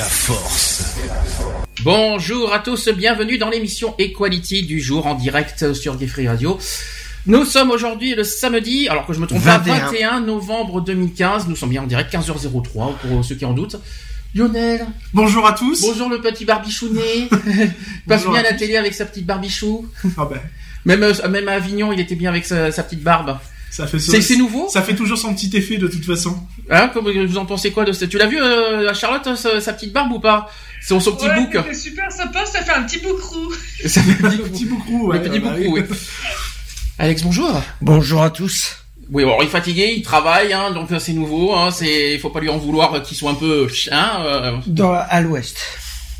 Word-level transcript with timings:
La 0.00 0.06
force. 0.06 0.96
Bonjour 1.82 2.54
à 2.54 2.60
tous, 2.60 2.88
bienvenue 2.88 3.36
dans 3.36 3.50
l'émission 3.50 3.94
Equality 3.98 4.62
du 4.62 4.80
jour 4.80 5.06
en 5.06 5.14
direct 5.14 5.74
sur 5.74 5.98
Free 6.08 6.26
Radio. 6.26 6.58
Nous 7.26 7.44
sommes 7.44 7.70
aujourd'hui 7.70 8.14
le 8.14 8.24
samedi, 8.24 8.88
alors 8.88 9.04
que 9.06 9.12
je 9.12 9.20
me 9.20 9.26
trompe 9.26 9.44
pas, 9.44 9.58
21. 9.58 9.78
21 9.90 10.20
novembre 10.22 10.80
2015. 10.80 11.48
Nous 11.48 11.56
sommes 11.56 11.68
bien 11.68 11.82
en 11.82 11.86
direct, 11.86 12.10
15h03 12.14 12.96
pour 12.96 13.22
ceux 13.22 13.34
qui 13.34 13.44
en 13.44 13.52
doutent. 13.52 13.76
Lionel, 14.34 14.86
Bonjour 15.12 15.46
à 15.46 15.52
tous. 15.52 15.82
bonjour 15.82 16.08
le 16.08 16.22
petit 16.22 16.46
barbichounet. 16.46 17.28
Il 17.46 17.72
passe 18.08 18.24
bien 18.26 18.40
à 18.40 18.42
la 18.42 18.54
télé 18.54 18.78
avec 18.78 18.94
sa 18.94 19.04
petite 19.04 19.26
barbichou. 19.26 19.86
Ah 20.16 20.24
ben, 20.24 20.40
Même, 20.86 21.02
euh, 21.02 21.28
même 21.28 21.46
à 21.46 21.52
Avignon, 21.52 21.92
il 21.92 22.00
était 22.00 22.16
bien 22.16 22.30
avec 22.30 22.46
sa, 22.46 22.72
sa 22.72 22.84
petite 22.84 23.02
barbe. 23.02 23.36
Ça 23.70 23.86
fait 23.86 23.98
C'est 23.98 24.20
c'est 24.20 24.36
nouveau 24.36 24.68
Ça 24.68 24.82
fait 24.82 24.94
toujours 24.94 25.16
son 25.18 25.32
petit 25.34 25.50
effet 25.56 25.76
de 25.78 25.86
toute 25.88 26.04
façon. 26.04 26.36
hein, 26.70 26.88
comme- 26.88 27.10
Vous 27.10 27.38
en 27.38 27.46
pensez 27.46 27.70
quoi 27.70 27.84
de 27.84 27.92
ça 27.92 28.06
Tu 28.06 28.18
l'as 28.18 28.26
vu, 28.26 28.38
euh, 28.40 28.90
à 28.90 28.94
Charlotte, 28.94 29.36
sa, 29.36 29.60
sa 29.60 29.72
petite 29.72 29.92
barbe 29.92 30.12
ou 30.12 30.20
pas? 30.20 30.50
C'est 30.82 30.98
son 30.98 31.12
petit 31.12 31.26
ouais, 31.28 31.40
bouc. 31.40 31.56
C'est 31.68 31.74
super 31.74 32.10
sympa, 32.10 32.44
ça 32.46 32.62
fait 32.62 32.72
un 32.72 32.82
petit 32.84 32.98
boucrou. 32.98 33.52
Ça 33.86 34.02
fait 34.02 34.24
un 34.24 34.30
petit 34.48 34.64
boucrou, 34.64 35.12
Le 35.12 35.18
ouais. 35.18 35.22
petit 35.28 35.38
bah 35.38 35.50
boucrou, 35.50 35.74
oui. 35.74 35.84
oui. 35.90 35.96
Alex, 36.98 37.22
bonjour. 37.22 37.62
Bonjour 37.80 38.22
à 38.22 38.30
tous. 38.30 38.76
Oui, 39.10 39.24
bon, 39.24 39.36
il 39.40 39.46
est 39.46 39.48
fatigué, 39.48 39.92
il 39.96 40.02
travaille, 40.02 40.52
hein, 40.52 40.70
donc 40.70 40.92
euh, 40.92 40.98
c'est 40.98 41.12
nouveau. 41.12 41.52
Hein, 41.54 41.70
c'est, 41.72 42.12
il 42.14 42.20
faut 42.20 42.30
pas 42.30 42.40
lui 42.40 42.48
en 42.48 42.58
vouloir 42.58 42.94
euh, 42.94 43.00
qu'il 43.00 43.16
soit 43.16 43.30
un 43.30 43.34
peu, 43.34 43.66
hein, 43.90 44.22
euh, 44.24 44.56
Dans, 44.66 44.92
à 44.92 45.20
l'ouest. 45.20 45.56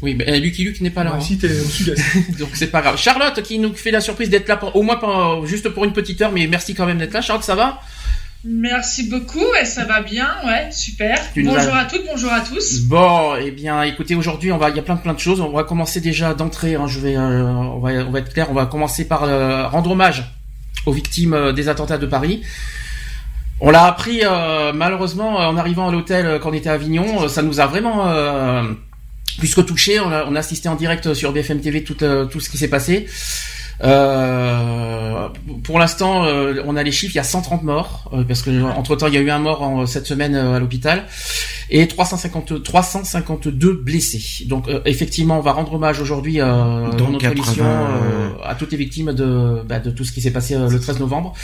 Oui, 0.03 0.15
mais 0.15 0.39
Lucky 0.41 0.65
Luke 0.65 0.81
n'est 0.81 0.91
pas 0.91 1.05
là, 1.05 1.11
Moi 1.11 1.19
hein. 1.19 1.23
aussi, 1.23 1.39
t'es 1.39 1.48
au 1.51 1.65
sud-est. 1.65 2.03
donc 2.39 2.48
c'est 2.55 2.69
pas 2.70 2.81
grave. 2.83 2.97
Charlotte 2.98 3.43
qui 3.43 3.59
nous 3.59 3.75
fait 3.75 3.91
la 3.91 4.01
surprise 4.01 4.31
d'être 4.31 4.48
là, 4.48 4.57
pour, 4.57 4.75
au 4.77 4.83
moins 4.83 4.97
pour- 4.97 5.47
juste 5.47 5.69
pour 5.70 5.84
une 5.84 5.92
petite 5.92 6.20
heure, 6.23 6.33
mais 6.33 6.47
merci 6.47 6.75
quand 6.75 6.87
même 6.87 6.98
d'être 6.98 7.12
là. 7.12 7.20
Charlotte, 7.20 7.45
ça 7.45 7.55
va? 7.55 7.81
Merci 8.42 9.11
beaucoup, 9.11 9.45
et 9.61 9.67
ça 9.67 9.84
va 9.84 10.01
bien, 10.01 10.27
ouais, 10.47 10.70
super. 10.73 11.20
Tu 11.34 11.42
bonjour 11.42 11.75
as- 11.75 11.81
à 11.81 11.84
toutes, 11.84 12.07
bonjour 12.11 12.33
à 12.33 12.41
tous. 12.41 12.81
Bon, 12.84 13.34
eh 13.39 13.51
bien, 13.51 13.83
écoutez, 13.83 14.15
aujourd'hui, 14.15 14.51
on 14.51 14.57
va, 14.57 14.70
il 14.70 14.77
y 14.77 14.79
a 14.79 14.83
plein 14.83 14.97
plein 14.97 15.12
de 15.12 15.19
choses. 15.19 15.42
On 15.42 15.51
va 15.51 15.62
commencer 15.65 16.01
déjà 16.01 16.33
d'entrée. 16.33 16.75
Hein, 16.75 16.87
je 16.87 17.01
vais, 17.01 17.17
euh, 17.17 17.42
on 17.45 17.81
va, 17.81 17.91
on 18.07 18.11
va 18.11 18.19
être 18.20 18.33
clair. 18.33 18.47
On 18.51 18.55
va 18.55 18.64
commencer 18.64 19.07
par 19.07 19.25
euh, 19.25 19.67
rendre 19.69 19.91
hommage 19.91 20.25
aux 20.87 20.92
victimes 20.92 21.35
euh, 21.35 21.53
des 21.53 21.69
attentats 21.69 21.98
de 21.98 22.07
Paris. 22.07 22.41
On 23.61 23.69
l'a 23.70 23.85
appris 23.85 24.20
euh, 24.25 24.73
malheureusement 24.73 25.37
en 25.37 25.59
arrivant 25.59 25.89
à 25.89 25.92
l'hôtel 25.92 26.25
euh, 26.25 26.39
quand 26.39 26.48
on 26.48 26.55
était 26.55 26.70
à 26.70 26.73
Avignon. 26.73 27.25
Euh, 27.25 27.29
Ça 27.29 27.42
nous 27.42 27.61
a 27.61 27.67
vraiment 27.67 28.07
euh, 29.36 29.39
plus 29.39 29.55
que 29.55 29.61
touché. 29.61 30.00
On 30.00 30.11
a, 30.11 30.25
on 30.27 30.34
a 30.34 30.39
assisté 30.39 30.69
en 30.69 30.77
direct 30.77 31.14
sur 31.14 31.33
BFM 31.33 31.61
TV 31.61 31.85
tout, 31.85 32.02
euh, 32.02 32.27
tout 32.27 32.41
ce 32.41 32.51
qui 32.51 32.58
s'est 32.58 32.68
passé. 32.68 33.07
Euh, 33.83 35.29
pour 35.64 35.79
l'instant, 35.79 36.24
euh, 36.24 36.63
on 36.67 36.77
a 36.77 36.83
les 36.83 36.92
chiffres. 36.92 37.14
Il 37.14 37.17
y 37.17 37.20
a 37.20 37.24
130 37.24 37.63
morts 37.63 38.11
euh, 38.13 38.24
parce 38.24 38.42
que 38.42 38.63
entre 38.63 38.96
temps, 38.96 39.07
il 39.07 39.14
y 39.14 39.17
a 39.17 39.20
eu 39.20 39.30
un 39.30 39.39
mort 39.39 39.63
en, 39.63 39.86
cette 39.86 40.07
semaine 40.07 40.35
euh, 40.35 40.57
à 40.57 40.58
l'hôpital 40.58 41.07
et 41.70 41.86
350, 41.89 42.63
352 42.63 43.73
blessés. 43.73 44.45
Donc 44.46 44.68
euh, 44.68 44.80
effectivement, 44.85 45.39
on 45.39 45.42
va 45.42 45.52
rendre 45.52 45.74
hommage 45.74 46.01
aujourd'hui 46.01 46.41
euh, 46.41 46.45
dans 46.91 47.08
notre 47.08 47.18
80, 47.18 47.30
émission 47.30 47.64
euh, 47.64 48.30
à 48.45 48.55
toutes 48.55 48.73
les 48.73 48.79
victimes 48.79 49.12
de, 49.12 49.62
bah, 49.67 49.79
de 49.79 49.91
tout 49.91 50.05
ce 50.05 50.12
qui 50.12 50.20
s'est 50.20 50.33
passé 50.33 50.57
le 50.57 50.79
13 50.79 51.01
novembre. 51.01 51.35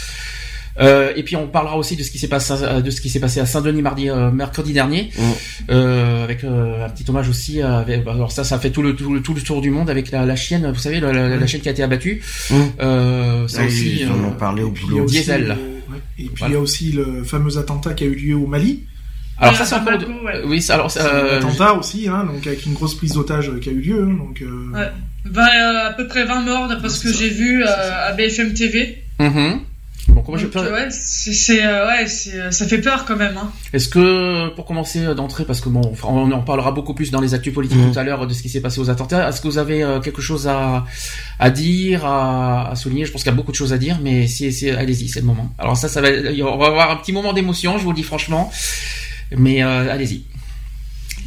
Euh, 0.78 1.12
et 1.16 1.22
puis 1.22 1.36
on 1.36 1.46
parlera 1.46 1.78
aussi 1.78 1.96
de 1.96 2.02
ce 2.02 2.10
qui 2.10 2.18
s'est 2.18 2.28
passé 2.28 2.52
euh, 2.60 2.82
de 2.82 2.90
ce 2.90 3.00
qui 3.00 3.08
s'est 3.08 3.18
passé 3.20 3.40
à 3.40 3.46
Saint-Denis 3.46 3.80
mardi 3.80 4.10
euh, 4.10 4.30
mercredi 4.30 4.72
dernier 4.74 5.10
Mm. 5.16 5.22
euh, 5.70 6.24
avec 6.24 6.44
euh, 6.44 6.84
un 6.84 6.88
petit 6.90 7.04
hommage 7.08 7.28
aussi 7.30 7.62
avec, 7.62 8.06
alors 8.06 8.30
ça 8.30 8.44
ça 8.44 8.58
fait 8.58 8.70
tout 8.70 8.82
le 8.82 8.94
tout, 8.94 9.12
le- 9.14 9.22
tout 9.22 9.32
le 9.32 9.40
tour 9.40 9.62
du 9.62 9.70
monde 9.70 9.88
avec 9.88 10.10
la, 10.10 10.26
la 10.26 10.36
chienne 10.36 10.70
vous 10.70 10.78
savez 10.78 11.00
la, 11.00 11.12
la- 11.12 11.36
la 11.36 11.46
chienne 11.46 11.62
qui 11.62 11.68
a 11.68 11.72
été 11.72 11.82
abattue 11.82 12.20
Mm. 12.50 12.54
euh, 12.80 13.48
ça 13.48 13.64
aussi 13.64 14.00
ils 14.00 14.06
en 14.08 14.12
euh, 14.22 14.28
ont 14.28 14.32
parlé 14.32 14.62
au 14.62 14.70
boulot. 14.70 15.04
aussi, 15.04 15.16
Diesel. 15.16 15.48
ouais. 15.50 15.96
Et 16.18 16.24
puis, 16.24 16.32
Voilà. 16.38 16.52
il 16.52 16.56
y 16.56 16.58
a 16.58 16.60
aussi 16.60 16.92
le 16.92 17.24
fameux 17.24 17.56
attentat 17.58 17.94
qui 17.94 18.04
a 18.04 18.06
eu 18.08 18.14
lieu 18.14 18.34
au 18.36 18.46
Mali. 18.46 18.82
alors 19.38 19.54
Ah, 19.58 19.64
ça 19.64 19.82
c'est 19.86 19.98
de- 19.98 20.06
ouais. 20.26 20.34
euh, 20.36 20.42
oui 20.46 20.60
ça- 20.60 20.74
alors 20.74 20.90
un 20.98 21.36
attentat 21.38 21.72
aussi, 21.74 22.06
hein, 22.08 22.24
donc 22.30 22.46
avec 22.46 22.66
une 22.66 22.74
grosse 22.74 22.94
prise 22.96 23.12
d'otage 23.14 23.50
qui 23.62 23.70
a 23.70 23.72
eu 23.72 23.80
lieu. 23.80 24.02
hein, 24.02 24.16
donc, 24.18 24.42
euh, 24.42 24.72
Ouais. 24.74 24.90
Ben, 25.30 25.40
euh, 25.42 25.88
à 25.88 25.92
peu 25.94 26.06
près 26.06 26.24
20 26.26 26.42
morts 26.42 26.68
d'après 26.68 26.88
ce 26.90 27.02
que 27.02 27.12
j'ai 27.12 27.28
vu 27.30 27.62
euh, 27.64 27.66
à 28.08 28.12
BFM 28.12 28.52
TV. 28.54 29.02
mhm. 29.20 29.60
Bon, 30.08 30.22
comment 30.22 30.38
je 30.38 30.46
Donc, 30.46 30.56
euh, 30.56 30.72
ouais, 30.72 30.88
c'est, 30.90 31.32
c'est, 31.32 31.64
euh, 31.64 31.86
ouais, 31.88 32.06
c'est, 32.06 32.34
euh, 32.34 32.50
ça 32.52 32.66
fait 32.66 32.78
peur 32.80 33.04
quand 33.06 33.16
même. 33.16 33.36
Hein. 33.36 33.50
Est-ce 33.72 33.88
que, 33.88 34.48
pour 34.54 34.64
commencer 34.64 35.04
euh, 35.04 35.14
d'entrée, 35.14 35.44
parce 35.44 35.60
que 35.60 35.68
bon, 35.68 35.92
on 36.04 36.30
en 36.30 36.40
parlera 36.42 36.70
beaucoup 36.72 36.94
plus 36.94 37.10
dans 37.10 37.20
les 37.20 37.34
actus 37.34 37.52
politiques 37.52 37.78
Mhm. 37.78 37.92
tout 37.92 37.98
à 37.98 38.04
l'heure 38.04 38.26
de 38.26 38.32
ce 38.32 38.40
qui 38.42 38.48
s'est 38.48 38.60
passé 38.60 38.80
aux 38.80 38.88
attentats, 38.88 39.28
est-ce 39.28 39.40
que 39.40 39.48
vous 39.48 39.58
avez 39.58 39.82
euh, 39.82 39.98
quelque 40.00 40.22
chose 40.22 40.46
à, 40.46 40.84
à 41.40 41.50
dire, 41.50 42.06
à, 42.06 42.70
à 42.70 42.76
souligner? 42.76 43.04
Je 43.04 43.12
pense 43.12 43.22
qu'il 43.24 43.30
y 43.30 43.34
a 43.34 43.36
beaucoup 43.36 43.50
de 43.52 43.56
choses 43.56 43.72
à 43.72 43.78
dire, 43.78 43.98
mais 44.02 44.26
si, 44.28 44.52
si, 44.52 44.70
allez-y, 44.70 45.08
c'est 45.08 45.20
le 45.20 45.26
moment. 45.26 45.52
Alors 45.58 45.76
ça, 45.76 45.88
ça 45.88 46.00
va, 46.00 46.08
on 46.08 46.56
va 46.56 46.66
avoir 46.66 46.90
un 46.92 46.96
petit 46.96 47.12
moment 47.12 47.32
d'émotion, 47.32 47.76
je 47.78 47.82
vous 47.82 47.90
le 47.90 47.96
dis 47.96 48.02
franchement, 48.04 48.50
mais 49.36 49.62
euh, 49.62 49.92
allez-y. 49.92 50.22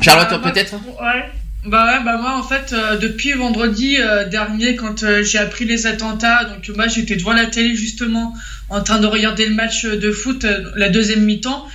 Charlotte, 0.01 0.29
moi- 0.41 0.51
peut-être? 0.51 0.73
Ouais. 0.73 1.25
Bah 1.65 1.85
ouais, 1.85 2.03
bah 2.05 2.17
moi 2.17 2.37
en 2.37 2.43
fait 2.43 2.71
euh, 2.71 2.95
depuis 2.95 3.33
vendredi 3.33 3.97
euh, 3.99 4.23
dernier 4.23 4.77
quand 4.77 5.03
euh, 5.03 5.23
j'ai 5.23 5.39
appris 5.39 5.65
les 5.65 5.87
attentats, 5.87 6.45
donc 6.45 6.69
moi 6.73 6.87
j'étais 6.87 7.17
devant 7.17 7.33
la 7.33 7.47
télé 7.47 7.75
justement 7.75 8.33
en 8.69 8.81
train 8.81 8.97
de 8.99 9.05
regarder 9.05 9.45
le 9.45 9.53
match 9.53 9.83
de 9.83 10.11
foot, 10.11 10.45
la 10.75 10.87
deuxième 10.87 11.25
mi-temps. 11.25 11.67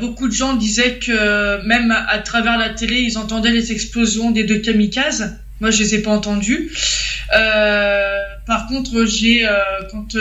Beaucoup 0.00 0.26
de 0.26 0.32
gens 0.32 0.54
disaient 0.54 0.98
que 0.98 1.64
même 1.66 1.92
à, 1.92 2.18
travers 2.18 2.58
la 2.58 2.70
télé 2.70 2.96
ils 2.96 3.16
entendaient 3.16 3.52
les 3.52 3.70
explosions 3.70 4.32
des 4.32 4.42
deux 4.42 4.58
kamikazes. 4.58 5.38
Moi 5.60 5.70
je 5.70 5.78
les 5.78 5.94
ai 5.94 6.02
pas 6.02 6.10
entendus. 6.10 6.72
Euh, 7.36 8.18
par 8.46 8.66
contre 8.66 9.04
j'ai 9.04 9.48
quand 9.92 10.16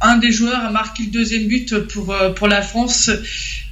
un 0.00 0.16
des 0.16 0.32
joueurs 0.32 0.64
a 0.64 0.70
marqué 0.70 1.04
le 1.04 1.10
deuxième 1.10 1.46
but 1.46 1.78
pour 1.78 2.16
pour 2.34 2.48
la 2.48 2.62
France. 2.62 3.10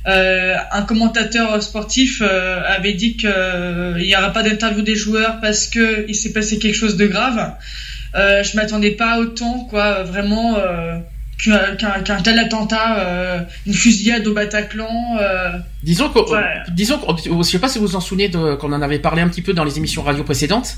Euh, 0.07 0.55
un 0.71 0.83
commentateur 0.83 1.61
sportif 1.61 2.23
euh, 2.23 2.63
avait 2.65 2.93
dit 2.93 3.17
qu'il 3.17 3.97
n'y 3.99 4.15
aura 4.17 4.33
pas 4.33 4.45
d'interview 4.45 4.83
des 4.83 4.95
joueurs 4.95 5.41
parce 5.41 5.67
que 5.67 6.05
il 6.09 6.15
s'est 6.15 6.33
passé 6.33 6.59
quelque 6.59 6.77
chose 6.77 6.97
de 6.97 7.07
grave. 7.07 7.55
Euh, 8.15 8.43
je 8.43 8.57
m'attendais 8.57 8.93
pas 8.93 9.19
autant, 9.19 9.67
quoi, 9.69 10.05
vraiment 10.05 10.57
euh, 10.59 10.99
qu'un 11.43 12.21
tel 12.23 12.39
attentat, 12.39 12.99
euh, 12.99 13.41
une 13.67 13.75
fusillade 13.75 14.27
au 14.27 14.33
Bataclan. 14.35 14.89
euh, 15.21 15.51
Disons 15.83 16.09
que, 16.09 16.19
Ouais. 16.31 16.43
disons 16.73 16.99
que, 16.99 17.13
je 17.23 17.43
sais 17.43 17.59
pas 17.59 17.69
si 17.69 17.79
vous 17.79 17.87
vous 17.87 17.97
en 17.97 18.01
souvenez 18.01 18.31
qu'on 18.31 18.73
en 18.73 18.83
avait 18.83 18.99
parlé 18.99 19.23
un 19.23 19.29
petit 19.29 19.43
peu 19.43 19.53
dans 19.53 19.63
les 19.65 19.77
émissions 19.79 20.03
radio 20.03 20.25
précédentes. 20.25 20.77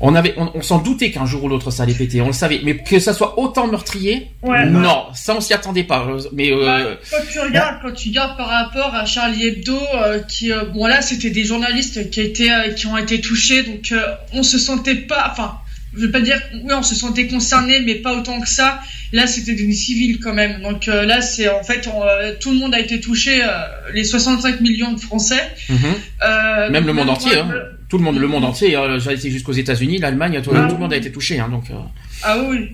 On 0.00 0.14
avait, 0.14 0.34
on, 0.36 0.50
on 0.54 0.62
s'en 0.62 0.78
doutait 0.78 1.10
qu'un 1.10 1.26
jour 1.26 1.44
ou 1.44 1.48
l'autre 1.48 1.70
ça 1.70 1.82
allait 1.84 1.94
péter, 1.94 2.20
on 2.20 2.28
le 2.28 2.32
savait. 2.32 2.60
Mais 2.62 2.76
que 2.76 2.98
ça 3.00 3.14
soit 3.14 3.38
autant 3.38 3.66
meurtrier, 3.66 4.30
Ouais, 4.42 4.66
non, 4.66 5.06
ça 5.14 5.34
on 5.36 5.40
s'y 5.40 5.54
attendait 5.54 5.84
pas. 5.84 6.06
Mais 6.32 6.52
euh, 6.52 6.94
quand 7.10 7.16
tu 7.32 7.40
regardes, 7.40 7.78
quand 7.82 7.92
tu 7.92 8.08
regardes 8.10 8.36
par 8.36 8.48
rapport 8.48 8.94
à 8.94 9.06
Charlie 9.06 9.46
Hebdo, 9.46 9.76
euh, 9.96 10.20
qui, 10.20 10.52
euh, 10.52 10.64
bon 10.72 10.86
là, 10.86 11.02
c'était 11.02 11.30
des 11.30 11.44
journalistes 11.44 12.10
qui 12.10 12.20
étaient, 12.20 12.50
euh, 12.52 12.72
qui 12.74 12.86
ont 12.86 12.96
été 12.96 13.20
touchés, 13.20 13.62
donc 13.64 13.90
euh, 13.92 14.02
on 14.32 14.42
se 14.42 14.58
sentait 14.58 14.94
pas, 14.94 15.28
enfin, 15.32 15.54
je 15.96 16.02
veux 16.06 16.10
pas 16.10 16.20
dire, 16.20 16.40
oui, 16.52 16.72
on 16.72 16.82
se 16.82 16.94
sentait 16.94 17.26
concerné, 17.26 17.80
mais 17.80 17.94
pas 17.96 18.12
autant 18.14 18.40
que 18.40 18.48
ça. 18.48 18.80
Là, 19.18 19.26
c'était 19.28 19.54
des 19.54 19.72
civils 19.72 20.18
quand 20.22 20.34
même. 20.34 20.60
Donc 20.62 20.88
euh, 20.88 21.04
là, 21.04 21.20
c'est 21.20 21.48
en 21.48 21.62
fait, 21.62 21.86
on, 21.92 22.02
euh, 22.02 22.32
tout 22.40 22.50
le 22.50 22.58
monde 22.58 22.74
a 22.74 22.80
été 22.80 23.00
touché, 23.00 23.34
euh, 23.44 23.48
les 23.94 24.02
65 24.04 24.60
millions 24.60 24.92
de 24.92 25.00
Français. 25.08 25.42
mhm. 25.68 25.78
Euh, 26.28 26.70
Même 26.70 26.86
le 26.86 26.92
monde 26.92 27.10
entier, 27.10 27.36
moi, 27.36 27.54
hein. 27.54 27.62
tout 27.88 27.98
le 27.98 28.04
monde, 28.04 28.18
le 28.18 28.26
monde 28.26 28.44
entier. 28.44 28.76
euh, 28.76 28.98
J'ai 28.98 29.12
été 29.12 29.30
jusqu'aux 29.30 29.52
États-Unis, 29.52 29.98
l'Allemagne, 29.98 30.40
tout, 30.42 30.50
Ah. 30.54 30.66
tout 30.68 30.74
le 30.74 30.80
monde 30.80 30.92
a 30.92 30.96
été 30.96 31.12
touché. 31.12 31.38
Hein, 31.38 31.48
donc, 31.48 31.70
euh, 31.70 31.74
Ah 32.24 32.38
oui. 32.48 32.72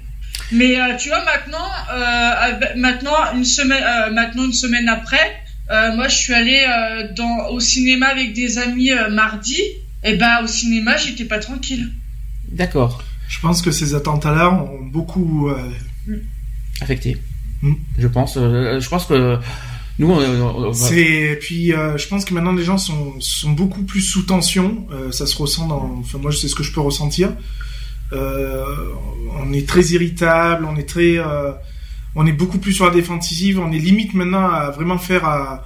Mais 0.53 0.81
euh, 0.81 0.97
tu 0.99 1.09
vois 1.11 1.23
maintenant, 1.25 1.69
euh, 1.95 2.53
maintenant 2.77 3.19
une 3.35 3.45
semaine, 3.45 3.85
euh, 3.85 4.11
maintenant 4.11 4.45
une 4.47 4.53
semaine 4.65 4.89
après, 4.89 5.27
euh, 5.71 5.93
moi 5.95 6.09
je 6.09 6.17
suis 6.17 6.33
allée 6.33 6.65
euh, 6.67 7.09
dans 7.15 7.49
au 7.51 7.61
cinéma 7.61 8.07
avec 8.07 8.33
des 8.33 8.57
amis 8.59 8.93
euh, 8.93 9.11
mardi. 9.11 9.61
Et 10.03 10.15
ben 10.15 10.41
au 10.43 10.47
cinéma 10.47 10.97
j'étais 10.97 11.27
pas 11.27 11.39
tranquille. 11.39 11.91
d'accord, 12.51 13.05
Je 13.29 13.39
pense 13.41 13.61
que 13.61 13.71
ces 13.71 13.95
attentats-là 13.95 14.51
ont 14.51 14.83
beaucoup. 14.97 15.51
euh, 15.51 15.57
affecté. 16.81 17.17
Mm. 17.63 17.75
Je 17.99 18.07
pense, 18.07 18.37
euh, 18.37 18.81
je 18.81 18.89
pense 18.89 19.07
que 19.07 19.39
Nous, 19.99 20.11
on, 20.11 20.73
c'est 20.73 21.39
puis 21.41 21.75
euh, 21.75 21.99
je 21.99 22.09
pense 22.09 22.25
que 22.25 22.33
maintenant 22.33 22.55
les 22.55 22.65
gens 22.65 22.79
sont, 22.79 23.15
sont 23.21 23.51
beaucoup 23.51 23.83
plus 23.83 24.01
sous 24.01 24.23
tension. 24.23 24.87
Euh, 24.93 25.13
ça 25.13 25.27
se 25.27 25.37
ressent 25.37 25.67
dans. 25.67 25.99
Enfin, 26.01 26.19
moi, 26.19 26.31
je 26.31 26.39
sais 26.39 26.49
ce 26.49 26.55
que 26.55 26.63
je 26.63 26.73
peux 26.73 26.81
ressentir. 26.81 27.33
Euh, 28.13 28.65
on 29.39 29.53
est 29.53 29.69
très 29.69 29.83
irritable, 29.89 30.67
on 30.69 30.77
est 30.77 30.89
très, 30.89 31.19
on 32.15 32.27
est 32.27 32.33
beaucoup 32.33 32.59
plus 32.59 32.73
sur 32.73 32.87
la 32.87 32.93
défensive. 32.93 33.61
On 33.61 33.71
est 33.73 33.79
limite 33.79 34.15
maintenant 34.15 34.49
à 34.49 34.71
vraiment 34.71 34.99
faire 34.99 35.25
à, 35.27 35.65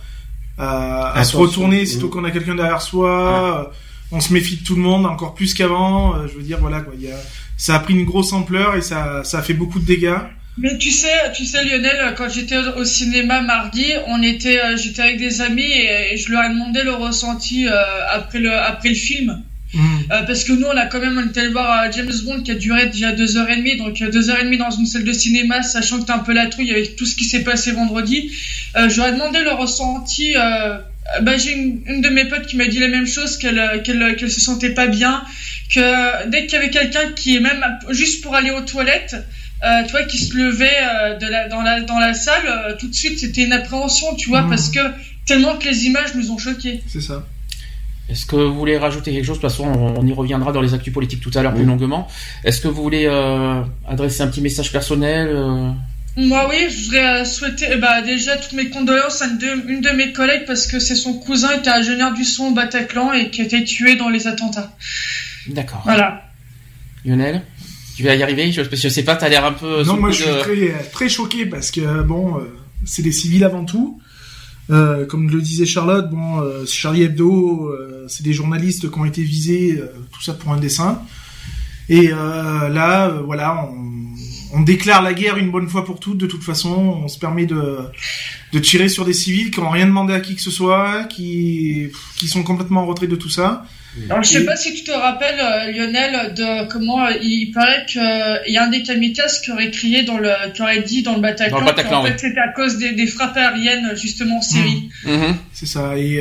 à, 0.58 1.24
se 1.24 1.36
retourner 1.36 1.86
sitôt 1.86 2.08
qu'on 2.08 2.24
a 2.24 2.32
quelqu'un 2.32 2.56
derrière 2.56 2.82
soi. 2.82 3.72
On 4.10 4.20
se 4.20 4.32
méfie 4.32 4.56
de 4.56 4.64
tout 4.64 4.74
le 4.74 4.82
monde 4.82 5.06
encore 5.06 5.34
plus 5.34 5.54
qu'avant. 5.54 6.26
je 6.26 6.34
veux 6.34 6.42
dire, 6.42 6.58
voilà 6.60 6.80
quoi. 6.80 6.92
Il 6.98 7.04
y 7.04 7.10
a, 7.10 7.16
ça 7.56 7.76
a 7.76 7.78
pris 7.78 7.94
une 7.94 8.04
grosse 8.04 8.32
ampleur 8.32 8.76
et 8.76 8.82
ça, 8.82 9.22
ça 9.24 9.38
a 9.38 9.42
fait 9.42 9.54
beaucoup 9.54 9.78
de 9.78 9.86
dégâts. 9.86 10.18
Mais 10.56 10.78
tu 10.78 10.90
sais, 10.92 11.32
tu 11.34 11.44
sais 11.44 11.64
Lionel, 11.64 12.14
quand 12.16 12.28
j'étais 12.28 12.56
au 12.56 12.84
cinéma 12.84 13.40
mardi, 13.40 13.86
on 14.06 14.22
était, 14.22 14.60
euh, 14.60 14.76
j'étais 14.76 15.02
avec 15.02 15.18
des 15.18 15.40
amis 15.40 15.62
et, 15.62 16.16
je 16.16 16.30
leur 16.30 16.44
ai 16.44 16.50
demandé 16.50 16.82
le 16.84 16.92
ressenti 16.92 17.66
euh, 17.66 17.72
après 18.12 18.38
le 18.38 18.52
après 18.52 18.90
le 18.90 18.94
film. 18.94 19.42
Mm. 19.72 19.78
Euh, 20.12 20.22
parce 20.22 20.44
que 20.44 20.52
nous, 20.52 20.66
on 20.66 20.76
a 20.76 20.86
quand 20.86 21.00
même, 21.00 21.18
on 21.18 21.28
était 21.28 21.40
allé 21.40 21.48
voir 21.48 21.90
James 21.90 22.12
Bond 22.24 22.42
qui 22.42 22.52
a 22.52 22.54
duré 22.54 22.86
déjà 22.86 23.10
deux 23.10 23.36
heures 23.36 23.50
et 23.50 23.56
demie, 23.56 23.76
donc 23.76 23.98
deux 23.98 24.30
heures 24.30 24.38
et 24.40 24.44
demie 24.44 24.58
dans 24.58 24.70
une 24.70 24.86
salle 24.86 25.02
de 25.02 25.12
cinéma, 25.12 25.64
sachant 25.64 26.00
que 26.00 26.06
t'es 26.06 26.12
un 26.12 26.18
peu 26.18 26.32
la 26.32 26.46
trouille 26.46 26.70
avec 26.70 26.94
tout 26.94 27.06
ce 27.06 27.16
qui 27.16 27.24
s'est 27.24 27.42
passé 27.42 27.72
vendredi. 27.72 28.30
je 28.76 28.96
leur 28.96 29.08
ai 29.08 29.12
demandé 29.12 29.40
le 29.40 29.50
ressenti. 29.50 30.34
bah, 31.22 31.36
j'ai 31.36 31.50
une, 31.50 31.80
une, 31.86 32.00
de 32.00 32.08
mes 32.10 32.26
potes 32.26 32.46
qui 32.46 32.56
m'a 32.56 32.68
dit 32.68 32.78
la 32.78 32.86
même 32.86 33.08
chose, 33.08 33.38
qu'elle 33.38 33.82
qu'elle 33.82 34.14
qu'elle 34.14 34.30
se 34.30 34.40
sentait 34.40 34.70
pas 34.70 34.86
bien, 34.86 35.24
que 35.72 36.28
dès 36.28 36.46
qu'il 36.46 36.54
y 36.54 36.56
avait 36.56 36.70
quelqu'un 36.70 37.12
qui 37.12 37.36
est 37.36 37.40
même 37.40 37.64
juste 37.90 38.22
pour 38.22 38.34
aller 38.34 38.50
aux 38.50 38.62
toilettes, 38.62 39.16
euh, 39.64 39.82
tu 39.84 39.92
vois, 39.92 40.02
qui 40.02 40.18
se 40.18 40.36
levait 40.36 40.68
euh, 40.82 41.16
de 41.16 41.26
la, 41.26 41.48
dans, 41.48 41.62
la, 41.62 41.80
dans 41.80 41.98
la 41.98 42.12
salle, 42.12 42.42
euh, 42.46 42.74
tout 42.78 42.88
de 42.88 42.94
suite, 42.94 43.18
c'était 43.18 43.44
une 43.44 43.52
appréhension, 43.52 44.14
tu 44.14 44.28
vois, 44.28 44.42
mmh. 44.42 44.50
parce 44.50 44.68
que 44.68 44.80
tellement 45.24 45.56
que 45.56 45.64
les 45.64 45.86
images 45.86 46.14
nous 46.14 46.30
ont 46.30 46.38
choqués. 46.38 46.82
C'est 46.86 47.00
ça. 47.00 47.24
Est-ce 48.10 48.26
que 48.26 48.36
vous 48.36 48.54
voulez 48.54 48.76
rajouter 48.76 49.12
quelque 49.12 49.24
chose? 49.24 49.38
De 49.38 49.40
toute 49.40 49.50
façon, 49.50 49.64
on 49.64 50.06
y 50.06 50.12
reviendra 50.12 50.52
dans 50.52 50.60
les 50.60 50.74
actus 50.74 50.92
politiques 50.92 51.22
tout 51.22 51.30
à 51.34 51.42
l'heure 51.42 51.54
plus 51.54 51.64
longuement. 51.64 52.06
Est-ce 52.44 52.60
que 52.60 52.68
vous 52.68 52.82
voulez 52.82 53.06
adresser 53.88 54.20
un 54.20 54.26
petit 54.26 54.42
message 54.42 54.70
personnel 54.70 55.34
Moi, 56.14 56.46
oui, 56.50 56.66
je 56.68 56.84
voudrais 56.84 57.24
souhaiter 57.24 57.76
bah, 57.76 58.02
déjà 58.02 58.36
toutes 58.36 58.52
mes 58.52 58.68
condoléances 58.68 59.22
à 59.22 59.28
une 59.28 59.38
de, 59.38 59.70
une 59.70 59.80
de 59.80 59.88
mes 59.88 60.12
collègues 60.12 60.44
parce 60.46 60.66
que 60.66 60.80
c'est 60.80 60.96
son 60.96 61.14
cousin 61.14 61.52
était 61.52 61.70
ingénieur 61.70 62.12
du 62.12 62.24
son 62.24 62.48
au 62.48 62.50
Bataclan 62.50 63.14
et 63.14 63.30
qui 63.30 63.40
a 63.40 63.44
été 63.44 63.64
tué 63.64 63.96
dans 63.96 64.10
les 64.10 64.26
attentats. 64.26 64.70
D'accord. 65.48 65.82
Voilà. 65.84 66.22
Lionel 67.04 67.42
tu 67.96 68.02
vas 68.02 68.16
y 68.16 68.24
arriver 68.24 68.50
je, 68.50 68.62
je 68.62 68.88
sais 68.88 69.04
pas, 69.04 69.14
t'as 69.14 69.28
l'air 69.28 69.44
un 69.44 69.52
peu. 69.52 69.84
Non, 69.84 69.96
moi 69.96 70.10
je 70.10 70.24
suis 70.24 70.38
très, 70.40 70.82
très 70.92 71.08
choqué 71.08 71.46
parce 71.46 71.70
que 71.70 72.02
bon, 72.02 72.38
euh, 72.38 72.42
c'est 72.84 73.02
des 73.02 73.12
civils 73.12 73.44
avant 73.44 73.64
tout. 73.64 74.00
Euh, 74.70 75.04
comme 75.06 75.28
le 75.28 75.40
disait 75.42 75.66
Charlotte, 75.66 76.08
bon, 76.10 76.40
euh, 76.40 76.64
Charlie 76.66 77.02
Hebdo, 77.02 77.68
euh, 77.68 78.06
c'est 78.08 78.22
des 78.22 78.32
journalistes 78.32 78.90
qui 78.90 78.98
ont 78.98 79.04
été 79.04 79.22
visés, 79.22 79.80
tout 80.10 80.22
ça 80.22 80.34
pour 80.34 80.52
un 80.52 80.58
dessin. 80.58 81.02
Et 81.90 82.08
là, 82.08 83.08
voilà, 83.26 83.68
on, 83.70 84.58
on, 84.58 84.62
déclare 84.62 85.02
la 85.02 85.12
guerre 85.12 85.36
une 85.36 85.50
bonne 85.50 85.68
fois 85.68 85.84
pour 85.84 86.00
toutes. 86.00 86.16
De 86.16 86.26
toute 86.26 86.42
façon, 86.42 86.70
on 87.04 87.08
se 87.08 87.18
permet 87.18 87.44
de, 87.44 87.80
de 88.54 88.58
tirer 88.58 88.88
sur 88.88 89.04
des 89.04 89.12
civils 89.12 89.50
qui 89.50 89.60
n'ont 89.60 89.68
rien 89.68 89.84
demandé 89.84 90.14
à 90.14 90.20
qui 90.20 90.34
que 90.34 90.40
ce 90.40 90.50
soit, 90.50 91.04
qui, 91.04 91.90
qui 92.16 92.26
sont 92.26 92.42
complètement 92.42 92.82
en 92.82 92.86
retrait 92.86 93.06
de 93.06 93.16
tout 93.16 93.28
ça. 93.28 93.66
Alors, 94.10 94.22
je 94.22 94.28
sais 94.28 94.44
pas 94.44 94.56
si 94.56 94.74
tu 94.74 94.84
te 94.84 94.90
rappelles, 94.90 95.40
euh, 95.40 95.70
Lionel, 95.72 96.34
de 96.34 96.68
comment 96.68 97.06
euh, 97.06 97.12
il 97.22 97.52
paraît 97.52 97.84
qu'il 97.86 98.00
euh, 98.00 98.38
y 98.48 98.56
a 98.56 98.64
un 98.64 98.70
des 98.70 98.82
kamikazes 98.82 99.40
qui 99.40 99.52
aurait 99.52 99.70
crié 99.70 100.02
dans 100.02 100.18
le, 100.18 100.30
qui 100.52 100.62
aurait 100.62 100.82
dit 100.82 101.02
dans 101.02 101.14
le 101.14 101.20
Bataclan, 101.20 101.60
dans 101.60 101.64
le 101.64 101.94
en 101.94 102.04
fait 102.04 102.18
c'était 102.18 102.40
à 102.40 102.48
cause 102.48 102.78
des, 102.78 102.92
des, 102.92 103.06
frappes 103.06 103.36
aériennes 103.36 103.96
justement 103.96 104.38
en 104.38 104.42
Syrie. 104.42 104.90
Mmh. 105.04 105.12
Mmh. 105.12 105.38
C'est 105.52 105.66
ça. 105.66 105.96
Et 105.96 106.20